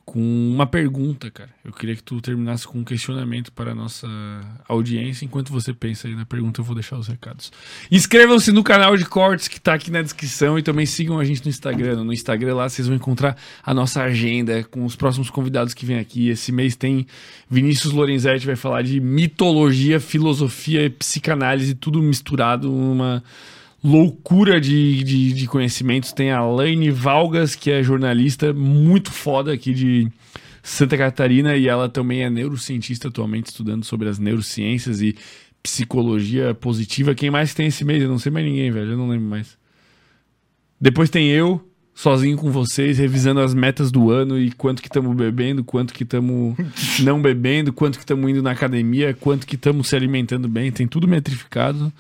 com 0.05 0.21
uma 0.21 0.67
pergunta, 0.67 1.31
cara. 1.31 1.51
Eu 1.65 1.73
queria 1.73 1.97
que 1.97 2.03
tu 2.03 2.21
terminasse 2.21 2.69
com 2.69 2.79
um 2.79 2.85
questionamento 2.85 3.51
para 3.51 3.73
a 3.73 3.75
nossa 3.75 4.07
audiência. 4.69 5.25
Enquanto 5.25 5.51
você 5.51 5.73
pensa 5.73 6.07
aí 6.07 6.15
na 6.15 6.27
pergunta, 6.27 6.61
eu 6.61 6.65
vou 6.65 6.75
deixar 6.75 6.99
os 6.99 7.09
recados. 7.09 7.51
Inscrevam-se 7.91 8.53
no 8.53 8.63
canal 8.63 8.97
de 8.97 9.05
cortes 9.05 9.49
que 9.49 9.61
tá 9.61 9.75
aqui 9.75 9.91
na 9.91 10.03
descrição 10.03 10.59
e 10.59 10.63
também 10.63 10.85
sigam 10.85 11.19
a 11.19 11.25
gente 11.25 11.43
no 11.43 11.49
Instagram. 11.49 12.05
No 12.05 12.13
Instagram 12.13 12.55
lá 12.55 12.69
vocês 12.69 12.87
vão 12.87 12.97
encontrar 12.97 13.37
a 13.63 13.73
nossa 13.73 14.03
agenda 14.03 14.63
com 14.65 14.85
os 14.85 14.95
próximos 14.95 15.31
convidados 15.31 15.73
que 15.73 15.87
vêm 15.87 15.99
aqui. 15.99 16.29
Esse 16.29 16.53
mês 16.53 16.77
tem 16.77 17.07
Vinícius 17.49 17.93
Lorenzetti 17.93 18.47
vai 18.47 18.57
falar 18.57 18.83
de 18.83 19.01
mitologia, 19.01 19.99
filosofia 19.99 20.85
e 20.85 20.91
psicanálise, 20.91 21.75
tudo 21.75 22.03
misturado 22.03 22.69
numa 22.69 23.23
loucura 23.85 24.59
de, 24.59 25.05
de, 25.05 25.33
de 25.35 25.47
conhecimentos. 25.47 26.11
Tem 26.11 26.31
a 26.31 26.43
Laine 26.43 26.91
Valgas, 26.91 27.55
que 27.55 27.71
é 27.71 27.83
jornalista 27.83 28.55
muito 28.55 29.13
foda 29.13 29.53
aqui 29.53 29.75
de 29.75 30.09
Santa 30.63 30.97
Catarina, 30.97 31.55
e 31.55 31.69
ela 31.69 31.87
também 31.91 32.23
é 32.23 32.31
neurocientista 32.31 33.09
atualmente, 33.09 33.49
estudando 33.49 33.85
sobre 33.85 34.09
as 34.09 34.19
neurociências 34.19 35.03
e 35.03 35.15
psicologia 35.63 36.55
positiva. 36.55 37.15
Quem 37.15 37.31
mais 37.31 37.53
tem 37.53 37.67
esse 37.67 37.85
mês? 37.85 38.03
Eu 38.03 38.09
não 38.09 38.19
sei 38.19 38.33
mais 38.33 38.47
ninguém, 38.47 38.71
velho. 38.71 38.93
Eu 38.93 38.99
não 38.99 39.09
lembro 39.09 39.29
mais. 39.29 39.59
Depois 40.81 41.11
tem 41.11 41.29
eu, 41.29 41.67
sozinho 41.95 42.37
com 42.39 42.51
vocês, 42.51 42.99
revisando 42.99 43.41
as 43.41 43.55
metas 43.55 43.91
do 43.91 44.11
ano 44.11 44.39
e 44.39 44.51
quanto 44.51 44.83
que 44.83 44.89
estamos 44.89 45.15
bebendo, 45.15 45.63
quanto 45.63 45.93
que 45.93 46.03
estamos 46.03 46.57
não 47.01 47.21
bebendo, 47.21 47.73
quanto 47.73 47.99
que 47.99 48.05
estamos 48.05 48.31
indo 48.31 48.43
na 48.43 48.51
academia, 48.51 49.15
quanto 49.15 49.47
que 49.47 49.55
estamos 49.55 49.89
se 49.89 49.97
alimentando 49.97 50.49
bem, 50.49 50.73
tem 50.73 50.87
tudo 50.87 51.07
metrificado. 51.07 51.93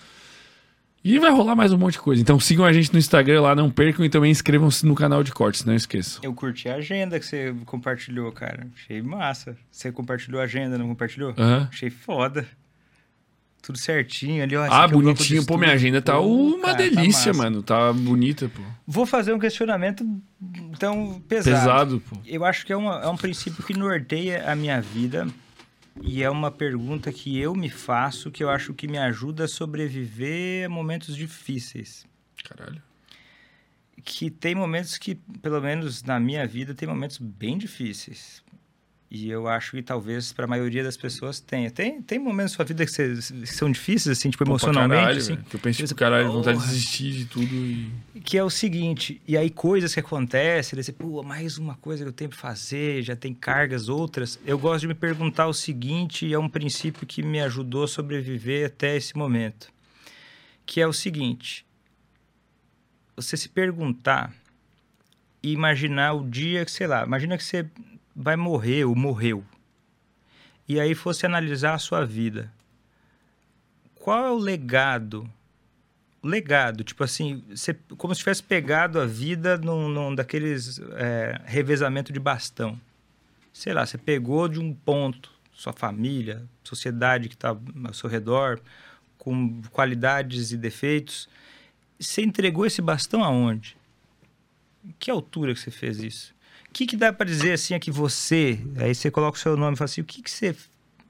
E 1.04 1.18
vai 1.18 1.30
rolar 1.30 1.54
mais 1.54 1.70
um 1.70 1.76
monte 1.76 1.92
de 1.94 1.98
coisa. 1.98 2.22
Então 2.22 2.40
sigam 2.40 2.64
a 2.64 2.72
gente 2.72 2.90
no 2.90 2.98
Instagram 2.98 3.42
lá, 3.42 3.54
não 3.54 3.70
percam 3.70 4.04
e 4.04 4.08
também 4.08 4.30
inscrevam-se 4.30 4.86
no 4.86 4.94
canal 4.94 5.22
de 5.22 5.32
cortes, 5.32 5.62
não 5.64 5.74
esqueçam. 5.74 6.20
Eu 6.24 6.32
curti 6.32 6.66
a 6.68 6.76
agenda 6.76 7.20
que 7.20 7.26
você 7.26 7.54
compartilhou, 7.66 8.32
cara. 8.32 8.66
Achei 8.74 9.02
massa. 9.02 9.54
Você 9.70 9.92
compartilhou 9.92 10.40
a 10.40 10.44
agenda, 10.44 10.78
não 10.78 10.88
compartilhou? 10.88 11.34
Aham. 11.36 11.68
Achei 11.70 11.90
foda. 11.90 12.46
Tudo 13.60 13.78
certinho 13.78 14.42
ali, 14.42 14.56
ó. 14.56 14.66
Ah, 14.70 14.84
é 14.84 14.88
bonitinho. 14.88 15.38
Pô, 15.40 15.54
estudo. 15.54 15.58
minha 15.58 15.72
agenda 15.72 16.00
tá 16.00 16.14
Pô, 16.14 16.22
uma 16.26 16.60
cara, 16.68 16.72
tá 16.76 16.82
delícia, 16.82 17.32
massa. 17.32 17.42
mano. 17.44 17.62
Tá 17.62 17.92
bonita, 17.92 18.48
pô. 18.48 18.62
Vou 18.86 19.04
fazer 19.06 19.32
um 19.34 19.38
questionamento 19.38 20.06
então 20.70 21.22
pesado. 21.28 21.56
Pesado, 21.56 22.00
pô. 22.08 22.16
Eu 22.26 22.44
acho 22.46 22.64
que 22.64 22.72
é, 22.72 22.76
uma- 22.76 23.00
é 23.02 23.08
um 23.08 23.16
princípio 23.16 23.62
que 23.64 23.74
norteia 23.76 24.50
a 24.50 24.54
minha 24.56 24.80
vida 24.80 25.26
e 26.02 26.22
é 26.22 26.30
uma 26.30 26.50
pergunta 26.50 27.12
que 27.12 27.38
eu 27.38 27.54
me 27.54 27.70
faço 27.70 28.30
que 28.30 28.42
eu 28.42 28.50
acho 28.50 28.74
que 28.74 28.88
me 28.88 28.98
ajuda 28.98 29.44
a 29.44 29.48
sobreviver 29.48 30.66
a 30.66 30.68
momentos 30.68 31.16
difíceis. 31.16 32.06
Caralho. 32.44 32.82
Que 34.04 34.30
tem 34.30 34.54
momentos 34.54 34.98
que, 34.98 35.14
pelo 35.40 35.60
menos 35.60 36.02
na 36.02 36.20
minha 36.20 36.46
vida, 36.46 36.74
tem 36.74 36.86
momentos 36.88 37.18
bem 37.18 37.56
difíceis. 37.56 38.43
E 39.16 39.30
eu 39.30 39.46
acho 39.46 39.70
que 39.70 39.82
talvez 39.82 40.32
para 40.32 40.44
a 40.44 40.48
maioria 40.48 40.82
das 40.82 40.96
pessoas 40.96 41.38
tenha. 41.38 41.70
Tem, 41.70 42.02
tem 42.02 42.18
momentos 42.18 42.54
na 42.54 42.56
sua 42.56 42.64
vida 42.64 42.84
que, 42.84 42.90
cê- 42.90 43.14
que 43.14 43.46
são 43.46 43.70
difíceis, 43.70 44.18
assim, 44.18 44.28
tipo, 44.28 44.44
Pô, 44.44 44.50
emocionalmente, 44.50 45.00
caralho, 45.02 45.18
assim. 45.18 45.36
Que 45.36 45.54
eu 45.54 45.60
penso, 45.60 45.78
Pensa, 45.78 45.94
tipo, 45.94 46.00
caralho, 46.00 46.32
vontade 46.32 46.58
de 46.58 46.64
desistir 46.66 47.12
de 47.12 47.24
tudo 47.26 47.54
e... 47.54 47.92
que 48.24 48.36
é 48.36 48.42
o 48.42 48.50
seguinte, 48.50 49.22
e 49.24 49.36
aí 49.36 49.50
coisas 49.50 49.94
que 49.94 50.00
acontecem, 50.00 50.82
você, 50.82 50.90
pô, 50.92 51.22
mais 51.22 51.58
uma 51.58 51.76
coisa 51.76 52.02
que 52.02 52.08
eu 52.08 52.12
tenho 52.12 52.30
que 52.30 52.36
fazer, 52.36 53.04
já 53.04 53.14
tem 53.14 53.32
cargas 53.32 53.88
outras. 53.88 54.36
Eu 54.44 54.58
gosto 54.58 54.80
de 54.80 54.88
me 54.88 54.94
perguntar 54.94 55.46
o 55.46 55.54
seguinte, 55.54 56.26
e 56.26 56.34
é 56.34 56.38
um 56.38 56.48
princípio 56.48 57.06
que 57.06 57.22
me 57.22 57.40
ajudou 57.40 57.84
a 57.84 57.88
sobreviver 57.88 58.66
até 58.66 58.96
esse 58.96 59.16
momento, 59.16 59.68
que 60.66 60.80
é 60.80 60.88
o 60.88 60.92
seguinte: 60.92 61.64
você 63.14 63.36
se 63.36 63.48
perguntar 63.48 64.34
e 65.40 65.52
imaginar 65.52 66.14
o 66.14 66.28
dia 66.28 66.64
que, 66.64 66.72
sei 66.72 66.88
lá, 66.88 67.04
imagina 67.04 67.38
que 67.38 67.44
você 67.44 67.64
vai 68.14 68.36
morrer 68.36 68.84
ou 68.84 68.94
morreu. 68.94 69.44
E 70.68 70.80
aí 70.80 70.94
fosse 70.94 71.26
analisar 71.26 71.74
a 71.74 71.78
sua 71.78 72.04
vida. 72.04 72.52
Qual 73.94 74.24
é 74.24 74.30
o 74.30 74.38
legado 74.38 75.30
legado, 76.24 76.82
tipo 76.82 77.04
assim, 77.04 77.44
você, 77.50 77.74
como 77.98 78.14
se 78.14 78.20
tivesse 78.20 78.42
pegado 78.42 78.98
a 78.98 79.04
vida 79.04 79.58
num, 79.58 79.88
num 79.88 80.14
daqueles 80.14 80.80
é, 80.94 81.38
revezamento 81.44 82.12
de 82.12 82.18
bastão. 82.18 82.80
Sei 83.52 83.72
lá, 83.74 83.84
você 83.84 83.98
pegou 83.98 84.48
de 84.48 84.58
um 84.58 84.72
ponto, 84.72 85.30
sua 85.52 85.72
família, 85.72 86.42
sociedade 86.64 87.28
que 87.28 87.34
está 87.34 87.50
ao 87.84 87.92
seu 87.92 88.08
redor, 88.08 88.58
com 89.18 89.62
qualidades 89.70 90.50
e 90.50 90.56
defeitos, 90.56 91.28
você 92.00 92.22
entregou 92.22 92.66
esse 92.66 92.82
bastão 92.82 93.22
aonde? 93.22 93.76
Que 94.98 95.10
altura 95.10 95.54
que 95.54 95.60
você 95.60 95.70
fez 95.70 95.98
isso? 96.02 96.33
O 96.74 96.76
que, 96.76 96.86
que 96.86 96.96
dá 96.96 97.12
para 97.12 97.24
dizer 97.26 97.52
assim 97.52 97.72
é 97.74 97.78
que 97.78 97.92
você, 97.92 98.58
aí 98.78 98.92
você 98.92 99.08
coloca 99.08 99.38
o 99.38 99.40
seu 99.40 99.56
nome 99.56 99.74
e 99.74 99.76
fala 99.76 99.84
assim, 99.86 100.00
o 100.00 100.04
que, 100.04 100.20
que 100.20 100.28
você, 100.28 100.56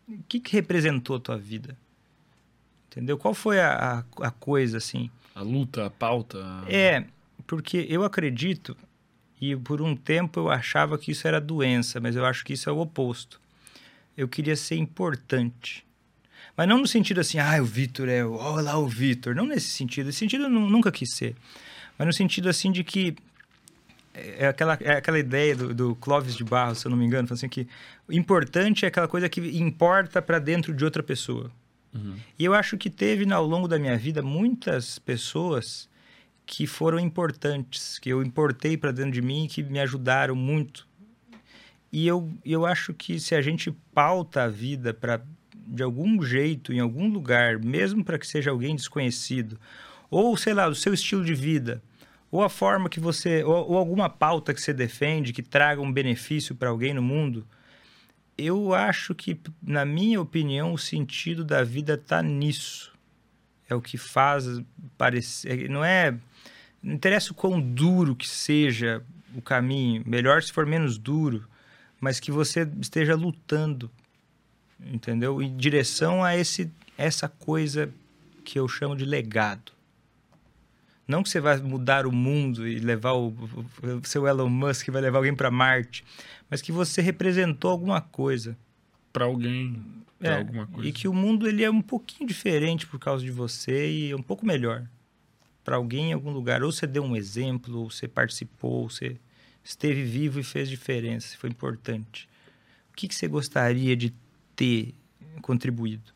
o 0.07 0.23
que, 0.29 0.39
que 0.39 0.53
representou 0.53 1.17
a 1.17 1.21
tua 1.21 1.39
vida? 1.39 1.75
Entendeu? 2.91 3.17
Qual 3.17 3.33
foi 3.33 3.59
a, 3.59 4.05
a, 4.21 4.27
a 4.27 4.31
coisa 4.31 4.77
assim? 4.77 5.11
A 5.35 5.41
luta, 5.41 5.87
a 5.87 5.91
pauta... 5.91 6.39
a- 6.39 6.65
É, 6.69 7.07
porque 7.47 7.87
eu 7.89 8.05
acredito, 8.05 8.77
e 9.41 9.57
por 9.57 9.81
um 9.81 9.97
tempo 9.97 10.39
eu 10.41 10.51
achava 10.51 10.99
que 10.99 11.11
isso 11.13 11.27
era 11.27 11.41
doença, 11.41 11.99
mas 11.99 12.15
eu 12.15 12.27
acho 12.27 12.45
que 12.45 12.53
isso 12.53 12.69
é 12.69 12.73
o 12.73 12.79
oposto. 12.81 13.41
Eu 14.17 14.29
queria 14.29 14.57
ser 14.57 14.77
importante. 14.77 15.83
Mas 16.57 16.69
não 16.69 16.79
no 16.79 16.87
sentido 16.87 17.21
assim, 17.21 17.39
ah, 17.39 17.61
o 17.61 17.65
Vitor 17.65 18.09
é, 18.09 18.23
o- 18.25 18.35
olha 18.35 18.63
lá 18.65 18.79
o 18.79 18.87
Vitor. 18.87 19.35
Não 19.35 19.47
nesse 19.47 19.71
sentido. 19.71 20.11
Esse 20.11 20.19
sentido 20.19 20.45
eu 20.45 20.51
nu- 20.51 20.69
nunca 20.69 20.93
quis 20.93 21.11
ser. 21.15 21.35
Mas 21.99 22.07
no 22.07 22.13
sentido 22.13 22.49
assim 22.51 22.71
de 22.71 22.85
que 22.85 23.17
é 24.15 24.47
aquela, 24.47 24.79
é 24.81 24.93
aquela 24.93 25.19
ideia 25.19 25.57
do, 25.57 25.75
do 25.75 25.95
Clóvis 25.97 26.37
de 26.37 26.45
Barros, 26.45 26.79
se 26.79 26.87
eu 26.87 26.91
não 26.91 26.97
me 26.97 27.05
engano, 27.05 27.29
assim 27.31 27.49
que 27.49 27.67
o 28.09 28.13
importante 28.13 28.85
é 28.85 28.89
aquela 28.89 29.09
coisa 29.09 29.29
que 29.29 29.41
importa 29.59 30.23
para 30.23 30.39
dentro 30.39 30.73
de 30.73 30.85
outra 30.85 31.03
pessoa. 31.03 31.51
E 32.39 32.45
eu 32.45 32.55
acho 32.55 32.77
que 32.77 32.91
teve 32.91 33.31
ao 33.33 33.47
longo 33.47 33.69
da 33.69 33.79
minha 33.79 33.97
vida 33.97 34.21
muitas 34.23 34.99
pessoas 34.99 35.89
que 36.45 36.67
foram 36.67 36.99
importantes, 36.99 37.99
que 37.99 38.11
eu 38.11 38.23
importei 38.23 38.77
para 38.77 38.91
dentro 38.91 39.13
de 39.13 39.23
mim 39.23 39.45
e 39.45 39.49
que 39.49 39.63
me 39.63 39.79
ajudaram 39.79 40.35
muito. 40.35 40.87
E 41.93 42.07
eu, 42.07 42.29
eu 42.45 42.67
acho 42.67 42.93
que 42.93 43.21
se 43.21 43.35
a 43.35 43.41
gente 43.41 43.71
pauta 43.95 44.43
a 44.43 44.49
vida 44.49 44.93
para 44.93 45.23
de 45.67 45.83
algum 45.83 46.23
jeito, 46.23 46.73
em 46.73 46.81
algum 46.81 47.09
lugar, 47.09 47.59
mesmo 47.59 48.05
para 48.05 48.19
que 48.19 48.27
seja 48.27 48.51
alguém 48.51 48.77
desconhecido, 48.77 49.59
ou 50.11 50.37
sei 50.37 50.53
lá, 50.53 50.69
o 50.69 50.75
seu 50.75 50.93
estilo 50.93 51.25
de 51.25 51.35
vida, 51.35 51.83
ou 52.35 52.43
a 52.43 52.49
forma 52.49 52.89
que 52.89 52.99
você, 52.99 53.45
ou, 53.45 53.71
ou 53.71 53.79
alguma 53.79 54.11
pauta 54.11 54.53
que 54.53 54.61
você 54.61 54.75
defende 54.75 55.33
que 55.33 55.41
traga 55.41 55.81
um 55.81 55.93
benefício 55.93 56.53
para 56.53 56.69
alguém 56.69 56.93
no 56.93 57.01
mundo, 57.01 57.47
eu 58.37 58.75
acho 58.75 59.15
que, 59.15 59.39
na 59.63 59.85
minha 59.85 60.21
opinião, 60.21 60.73
o 60.73 60.79
sentido 60.79 61.45
da 61.45 61.63
vida 61.63 61.95
está 61.95 62.21
nisso. 62.25 62.93
É 63.69 63.75
o 63.77 63.81
que 63.81 63.97
faz 63.97 64.47
parecer. 64.99 65.71
Não 65.71 65.85
é. 65.85 66.11
Não 66.83 66.95
interessa 66.95 67.31
o 67.31 67.37
quão 67.37 67.61
duro 67.61 68.17
que 68.17 68.29
seja 68.29 69.01
o 69.33 69.41
caminho, 69.41 70.03
melhor 70.05 70.43
se 70.43 70.53
for 70.53 70.67
menos 70.67 70.99
duro, 70.99 71.49
mas 72.01 72.19
que 72.19 72.33
você 72.33 72.69
esteja 72.81 73.15
lutando, 73.15 73.89
entendeu? 74.85 75.41
Em 75.41 75.57
direção 75.57 76.25
a 76.25 76.37
esse, 76.37 76.69
essa 76.99 77.29
coisa 77.29 77.89
que 78.45 78.59
eu 78.59 78.67
chamo 78.67 78.97
de 78.97 79.05
legado. 79.05 79.71
Não 81.07 81.23
que 81.23 81.29
você 81.29 81.41
vai 81.41 81.59
mudar 81.59 82.07
o 82.07 82.13
mundo 82.13 82.67
e 82.67 82.79
levar 82.79 83.13
o, 83.13 83.29
o, 83.29 84.01
seu 84.05 84.27
Elon 84.27 84.49
Musk 84.49 84.89
vai 84.89 85.03
levar 85.03 85.19
alguém 85.19 85.35
para 85.35 85.51
Marte, 85.51 86.05
mas 86.49 86.63
que 86.63 86.73
você 86.73 87.03
representou 87.03 87.71
alguma 87.71 88.01
coisa. 88.01 88.57
Pra 89.13 89.27
alguém, 89.27 89.83
É, 90.21 90.35
alguma 90.35 90.67
coisa. 90.67 90.89
E 90.89 90.93
que 90.93 91.07
o 91.07 91.13
mundo 91.13 91.47
ele 91.47 91.63
é 91.63 91.71
um 91.71 91.83
pouquinho 91.83 92.27
diferente 92.27 92.87
por 92.87 92.99
causa 92.99 93.23
de 93.23 93.31
você 93.31 93.91
e 93.91 94.11
é 94.11 94.17
um 94.17 94.23
pouco 94.23 94.47
melhor 94.47 94.87
para 95.63 95.77
alguém 95.77 96.11
em 96.11 96.13
algum 96.13 96.31
lugar. 96.31 96.63
Ou 96.63 96.73
você 96.73 96.87
deu 96.87 97.05
um 97.05 97.15
exemplo, 97.15 97.81
ou 97.81 97.91
você 97.91 98.09
participou, 98.09 98.83
ou 98.83 98.91
você 98.91 99.17
esteve 99.63 100.03
vivo 100.03 100.41
e 100.41 100.45
fez 100.45 100.69
diferença, 100.69 101.37
foi 101.37 101.51
importante. 101.51 102.29
O 102.93 102.97
que, 102.97 103.09
que 103.09 103.15
você 103.15 103.27
gostaria 103.27 103.97
de 103.97 104.13
ter 104.55 104.95
contribuído? 105.43 106.14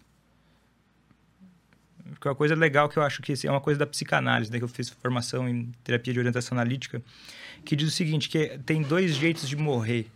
Porque 2.11 2.29
uma 2.29 2.35
coisa 2.35 2.55
legal 2.55 2.89
que 2.89 2.97
eu 2.99 3.03
acho 3.03 3.23
que 3.23 3.35
é 3.47 3.51
uma 3.51 3.61
coisa 3.61 3.79
da 3.79 3.87
psicanálise, 3.87 4.51
né, 4.51 4.59
que 4.59 4.65
eu 4.65 4.69
fiz 4.69 4.89
formação 4.89 5.49
em 5.49 5.73
terapia 5.85 6.13
de 6.13 6.19
orientação 6.19 6.57
analítica, 6.57 7.03
que 7.65 7.77
diz 7.77 7.89
o 7.89 7.91
seguinte, 7.91 8.29
que 8.29 8.59
tem 8.65 8.83
dois 8.83 9.15
jeitos 9.15 9.49
de 9.49 9.57
morrer. 9.57 10.07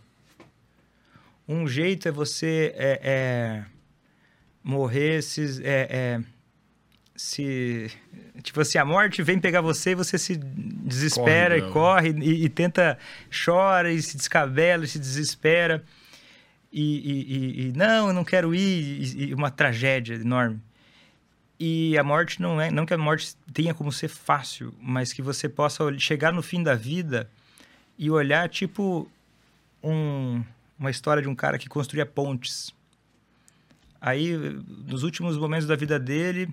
Um 1.47 1.67
jeito 1.67 2.07
é 2.07 2.11
você 2.11 2.73
é, 2.75 2.99
é, 3.03 3.65
morrer 4.63 5.21
se, 5.21 5.61
é, 5.63 5.87
é, 5.89 6.21
se... 7.15 7.91
Tipo 8.41 8.61
assim, 8.61 8.77
a 8.77 8.85
morte 8.85 9.21
vem 9.21 9.39
pegar 9.39 9.61
você 9.61 9.91
e 9.91 9.95
você 9.95 10.17
se 10.17 10.35
desespera 10.37 11.59
Corre 11.59 11.69
e 11.69 11.73
corre 11.73 12.09
e, 12.31 12.45
e 12.45 12.49
tenta... 12.49 12.97
Chora 13.45 13.91
e 13.91 14.01
se 14.01 14.15
descabela 14.17 14.85
e 14.85 14.87
se 14.87 14.97
desespera. 14.99 15.83
E, 16.71 16.81
e- 16.81 17.67
e- 17.67 17.73
não, 17.73 18.07
eu 18.07 18.13
não 18.13 18.23
quero 18.23 18.55
ir. 18.55 19.29
E 19.29 19.33
uma 19.33 19.51
tragédia 19.51 20.15
enorme. 20.15 20.59
E 21.65 21.97
a 21.97 22.03
morte 22.03 22.41
não 22.41 22.59
é... 22.59 22.69
Não 22.69 22.85
que 22.85 22.93
a 22.93 22.97
morte 22.97 23.37
tenha 23.53 23.73
como 23.73 23.89
ser 23.89 24.09
fácil, 24.09 24.73
mas 24.81 25.13
que 25.13 25.21
você 25.21 25.47
possa 25.47 25.97
chegar 25.97 26.33
no 26.33 26.41
fim 26.41 26.61
da 26.61 26.75
vida 26.75 27.29
e 27.97 28.11
olhar, 28.11 28.49
tipo, 28.49 29.09
um 29.81 30.43
uma 30.77 30.91
história 30.91 31.23
de 31.23 31.29
um 31.29 31.35
cara 31.35 31.57
que 31.57 31.69
construía 31.69 32.05
pontes. 32.05 32.73
Aí, 34.01 34.35
nos 34.85 35.03
últimos 35.03 35.37
momentos 35.37 35.65
da 35.65 35.77
vida 35.77 35.97
dele, 35.97 36.49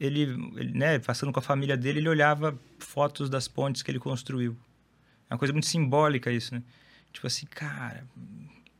ele, 0.00 0.22
ele, 0.56 0.72
né, 0.76 0.98
passando 0.98 1.32
com 1.32 1.38
a 1.38 1.42
família 1.42 1.76
dele, 1.76 2.00
ele 2.00 2.08
olhava 2.08 2.58
fotos 2.80 3.30
das 3.30 3.46
pontes 3.46 3.80
que 3.80 3.92
ele 3.92 4.00
construiu. 4.00 4.56
É 5.30 5.34
uma 5.34 5.38
coisa 5.38 5.52
muito 5.52 5.68
simbólica 5.68 6.32
isso, 6.32 6.52
né? 6.52 6.64
Tipo 7.12 7.28
assim, 7.28 7.46
cara, 7.46 8.04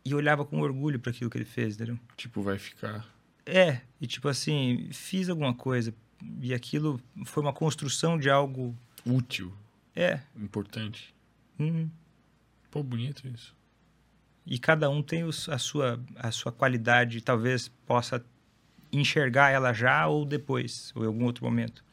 e 0.05 0.13
olhava 0.13 0.45
com 0.45 0.61
orgulho 0.61 0.99
para 0.99 1.13
aquilo 1.13 1.31
que 1.31 1.39
ele 1.39 1.45
fez, 1.45 1.77
entendeu? 1.77 1.97
Tipo, 2.17 2.43
vai 2.43 2.59
ficar... 2.59 3.07
É, 3.45 3.81
e 4.01 4.07
tipo 4.07 4.29
assim, 4.29 4.89
fiz 4.93 5.29
alguma 5.29 5.53
coisa, 5.55 5.93
e 6.41 6.55
aquilo 6.55 7.01
foi 7.25 7.43
uma 7.43 7.53
construção 7.53 8.19
de 8.19 8.31
algo. 8.31 8.77
Útil, 9.05 9.53
É. 9.97 10.21
importante. 10.37 11.13
uhum. 11.59 11.91
Pô, 12.71 12.83
bonito 12.83 13.27
isso. 13.29 13.55
E 14.47 14.59
cada 14.59 14.89
um 14.89 15.03
tem 15.03 15.25
os- 15.25 15.49
a, 15.49 15.59
sua, 15.59 16.01
a 16.17 16.31
sua 16.31 16.51
qualidade, 16.51 17.21
talvez 17.21 17.69
possa 17.87 18.25
enxergar 18.93 19.51
ela 19.51 19.73
já 19.73 20.07
ou 20.07 20.25
depois, 20.25 20.93
ou 20.95 21.03
em 21.05 21.07
algum 21.07 21.25
outro 21.25 21.45
momento. 21.45 21.85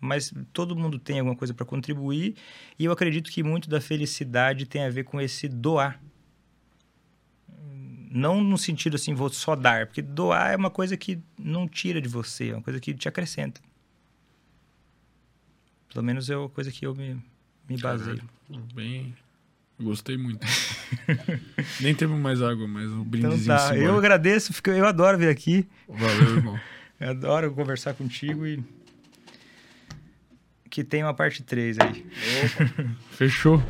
Mas 0.00 0.32
todo 0.52 0.76
mundo 0.76 0.98
tem 0.98 1.18
alguma 1.18 1.34
coisa 1.36 1.52
para 1.52 1.66
contribuir, 1.66 2.36
e 2.78 2.84
eu 2.84 2.92
acredito 2.92 3.30
que 3.30 3.42
muito 3.42 3.68
da 3.68 3.80
felicidade 3.80 4.66
tem 4.66 4.84
a 4.84 4.90
ver 4.90 5.04
com 5.04 5.20
esse 5.20 5.48
doar. 5.48 6.00
Não 8.10 8.42
no 8.42 8.56
sentido 8.56 8.96
assim, 8.96 9.14
vou 9.14 9.28
só 9.28 9.54
dar, 9.54 9.86
porque 9.86 10.00
doar 10.00 10.52
é 10.52 10.56
uma 10.56 10.70
coisa 10.70 10.96
que 10.96 11.18
não 11.38 11.68
tira 11.68 12.00
de 12.00 12.08
você, 12.08 12.50
é 12.50 12.54
uma 12.54 12.62
coisa 12.62 12.80
que 12.80 12.94
te 12.94 13.08
acrescenta. 13.08 13.60
Pelo 15.92 16.04
menos 16.04 16.28
é 16.28 16.36
uma 16.36 16.48
coisa 16.48 16.70
que 16.70 16.86
eu 16.86 16.94
me, 16.94 17.20
me 17.68 17.76
baseio. 17.78 18.22
Caralho, 18.48 18.66
Bem. 18.74 19.14
Gostei 19.80 20.16
muito. 20.16 20.44
Nem 21.80 21.94
temos 21.94 22.18
mais 22.18 22.42
água, 22.42 22.66
mas 22.66 22.86
o 22.86 22.94
Então 22.94 23.04
brindezinho 23.04 23.56
tá, 23.56 23.76
eu 23.76 23.96
agradeço, 23.96 24.52
eu 24.66 24.86
adoro 24.86 25.16
vir 25.16 25.28
aqui. 25.28 25.68
Valeu, 25.88 26.36
irmão. 26.36 26.60
Eu 27.00 27.10
adoro 27.10 27.54
conversar 27.54 27.94
contigo 27.94 28.44
e. 28.44 28.60
Que 30.68 30.82
tem 30.82 31.04
uma 31.04 31.14
parte 31.14 31.44
3 31.44 31.78
aí. 31.78 32.04
Fechou. 33.12 33.62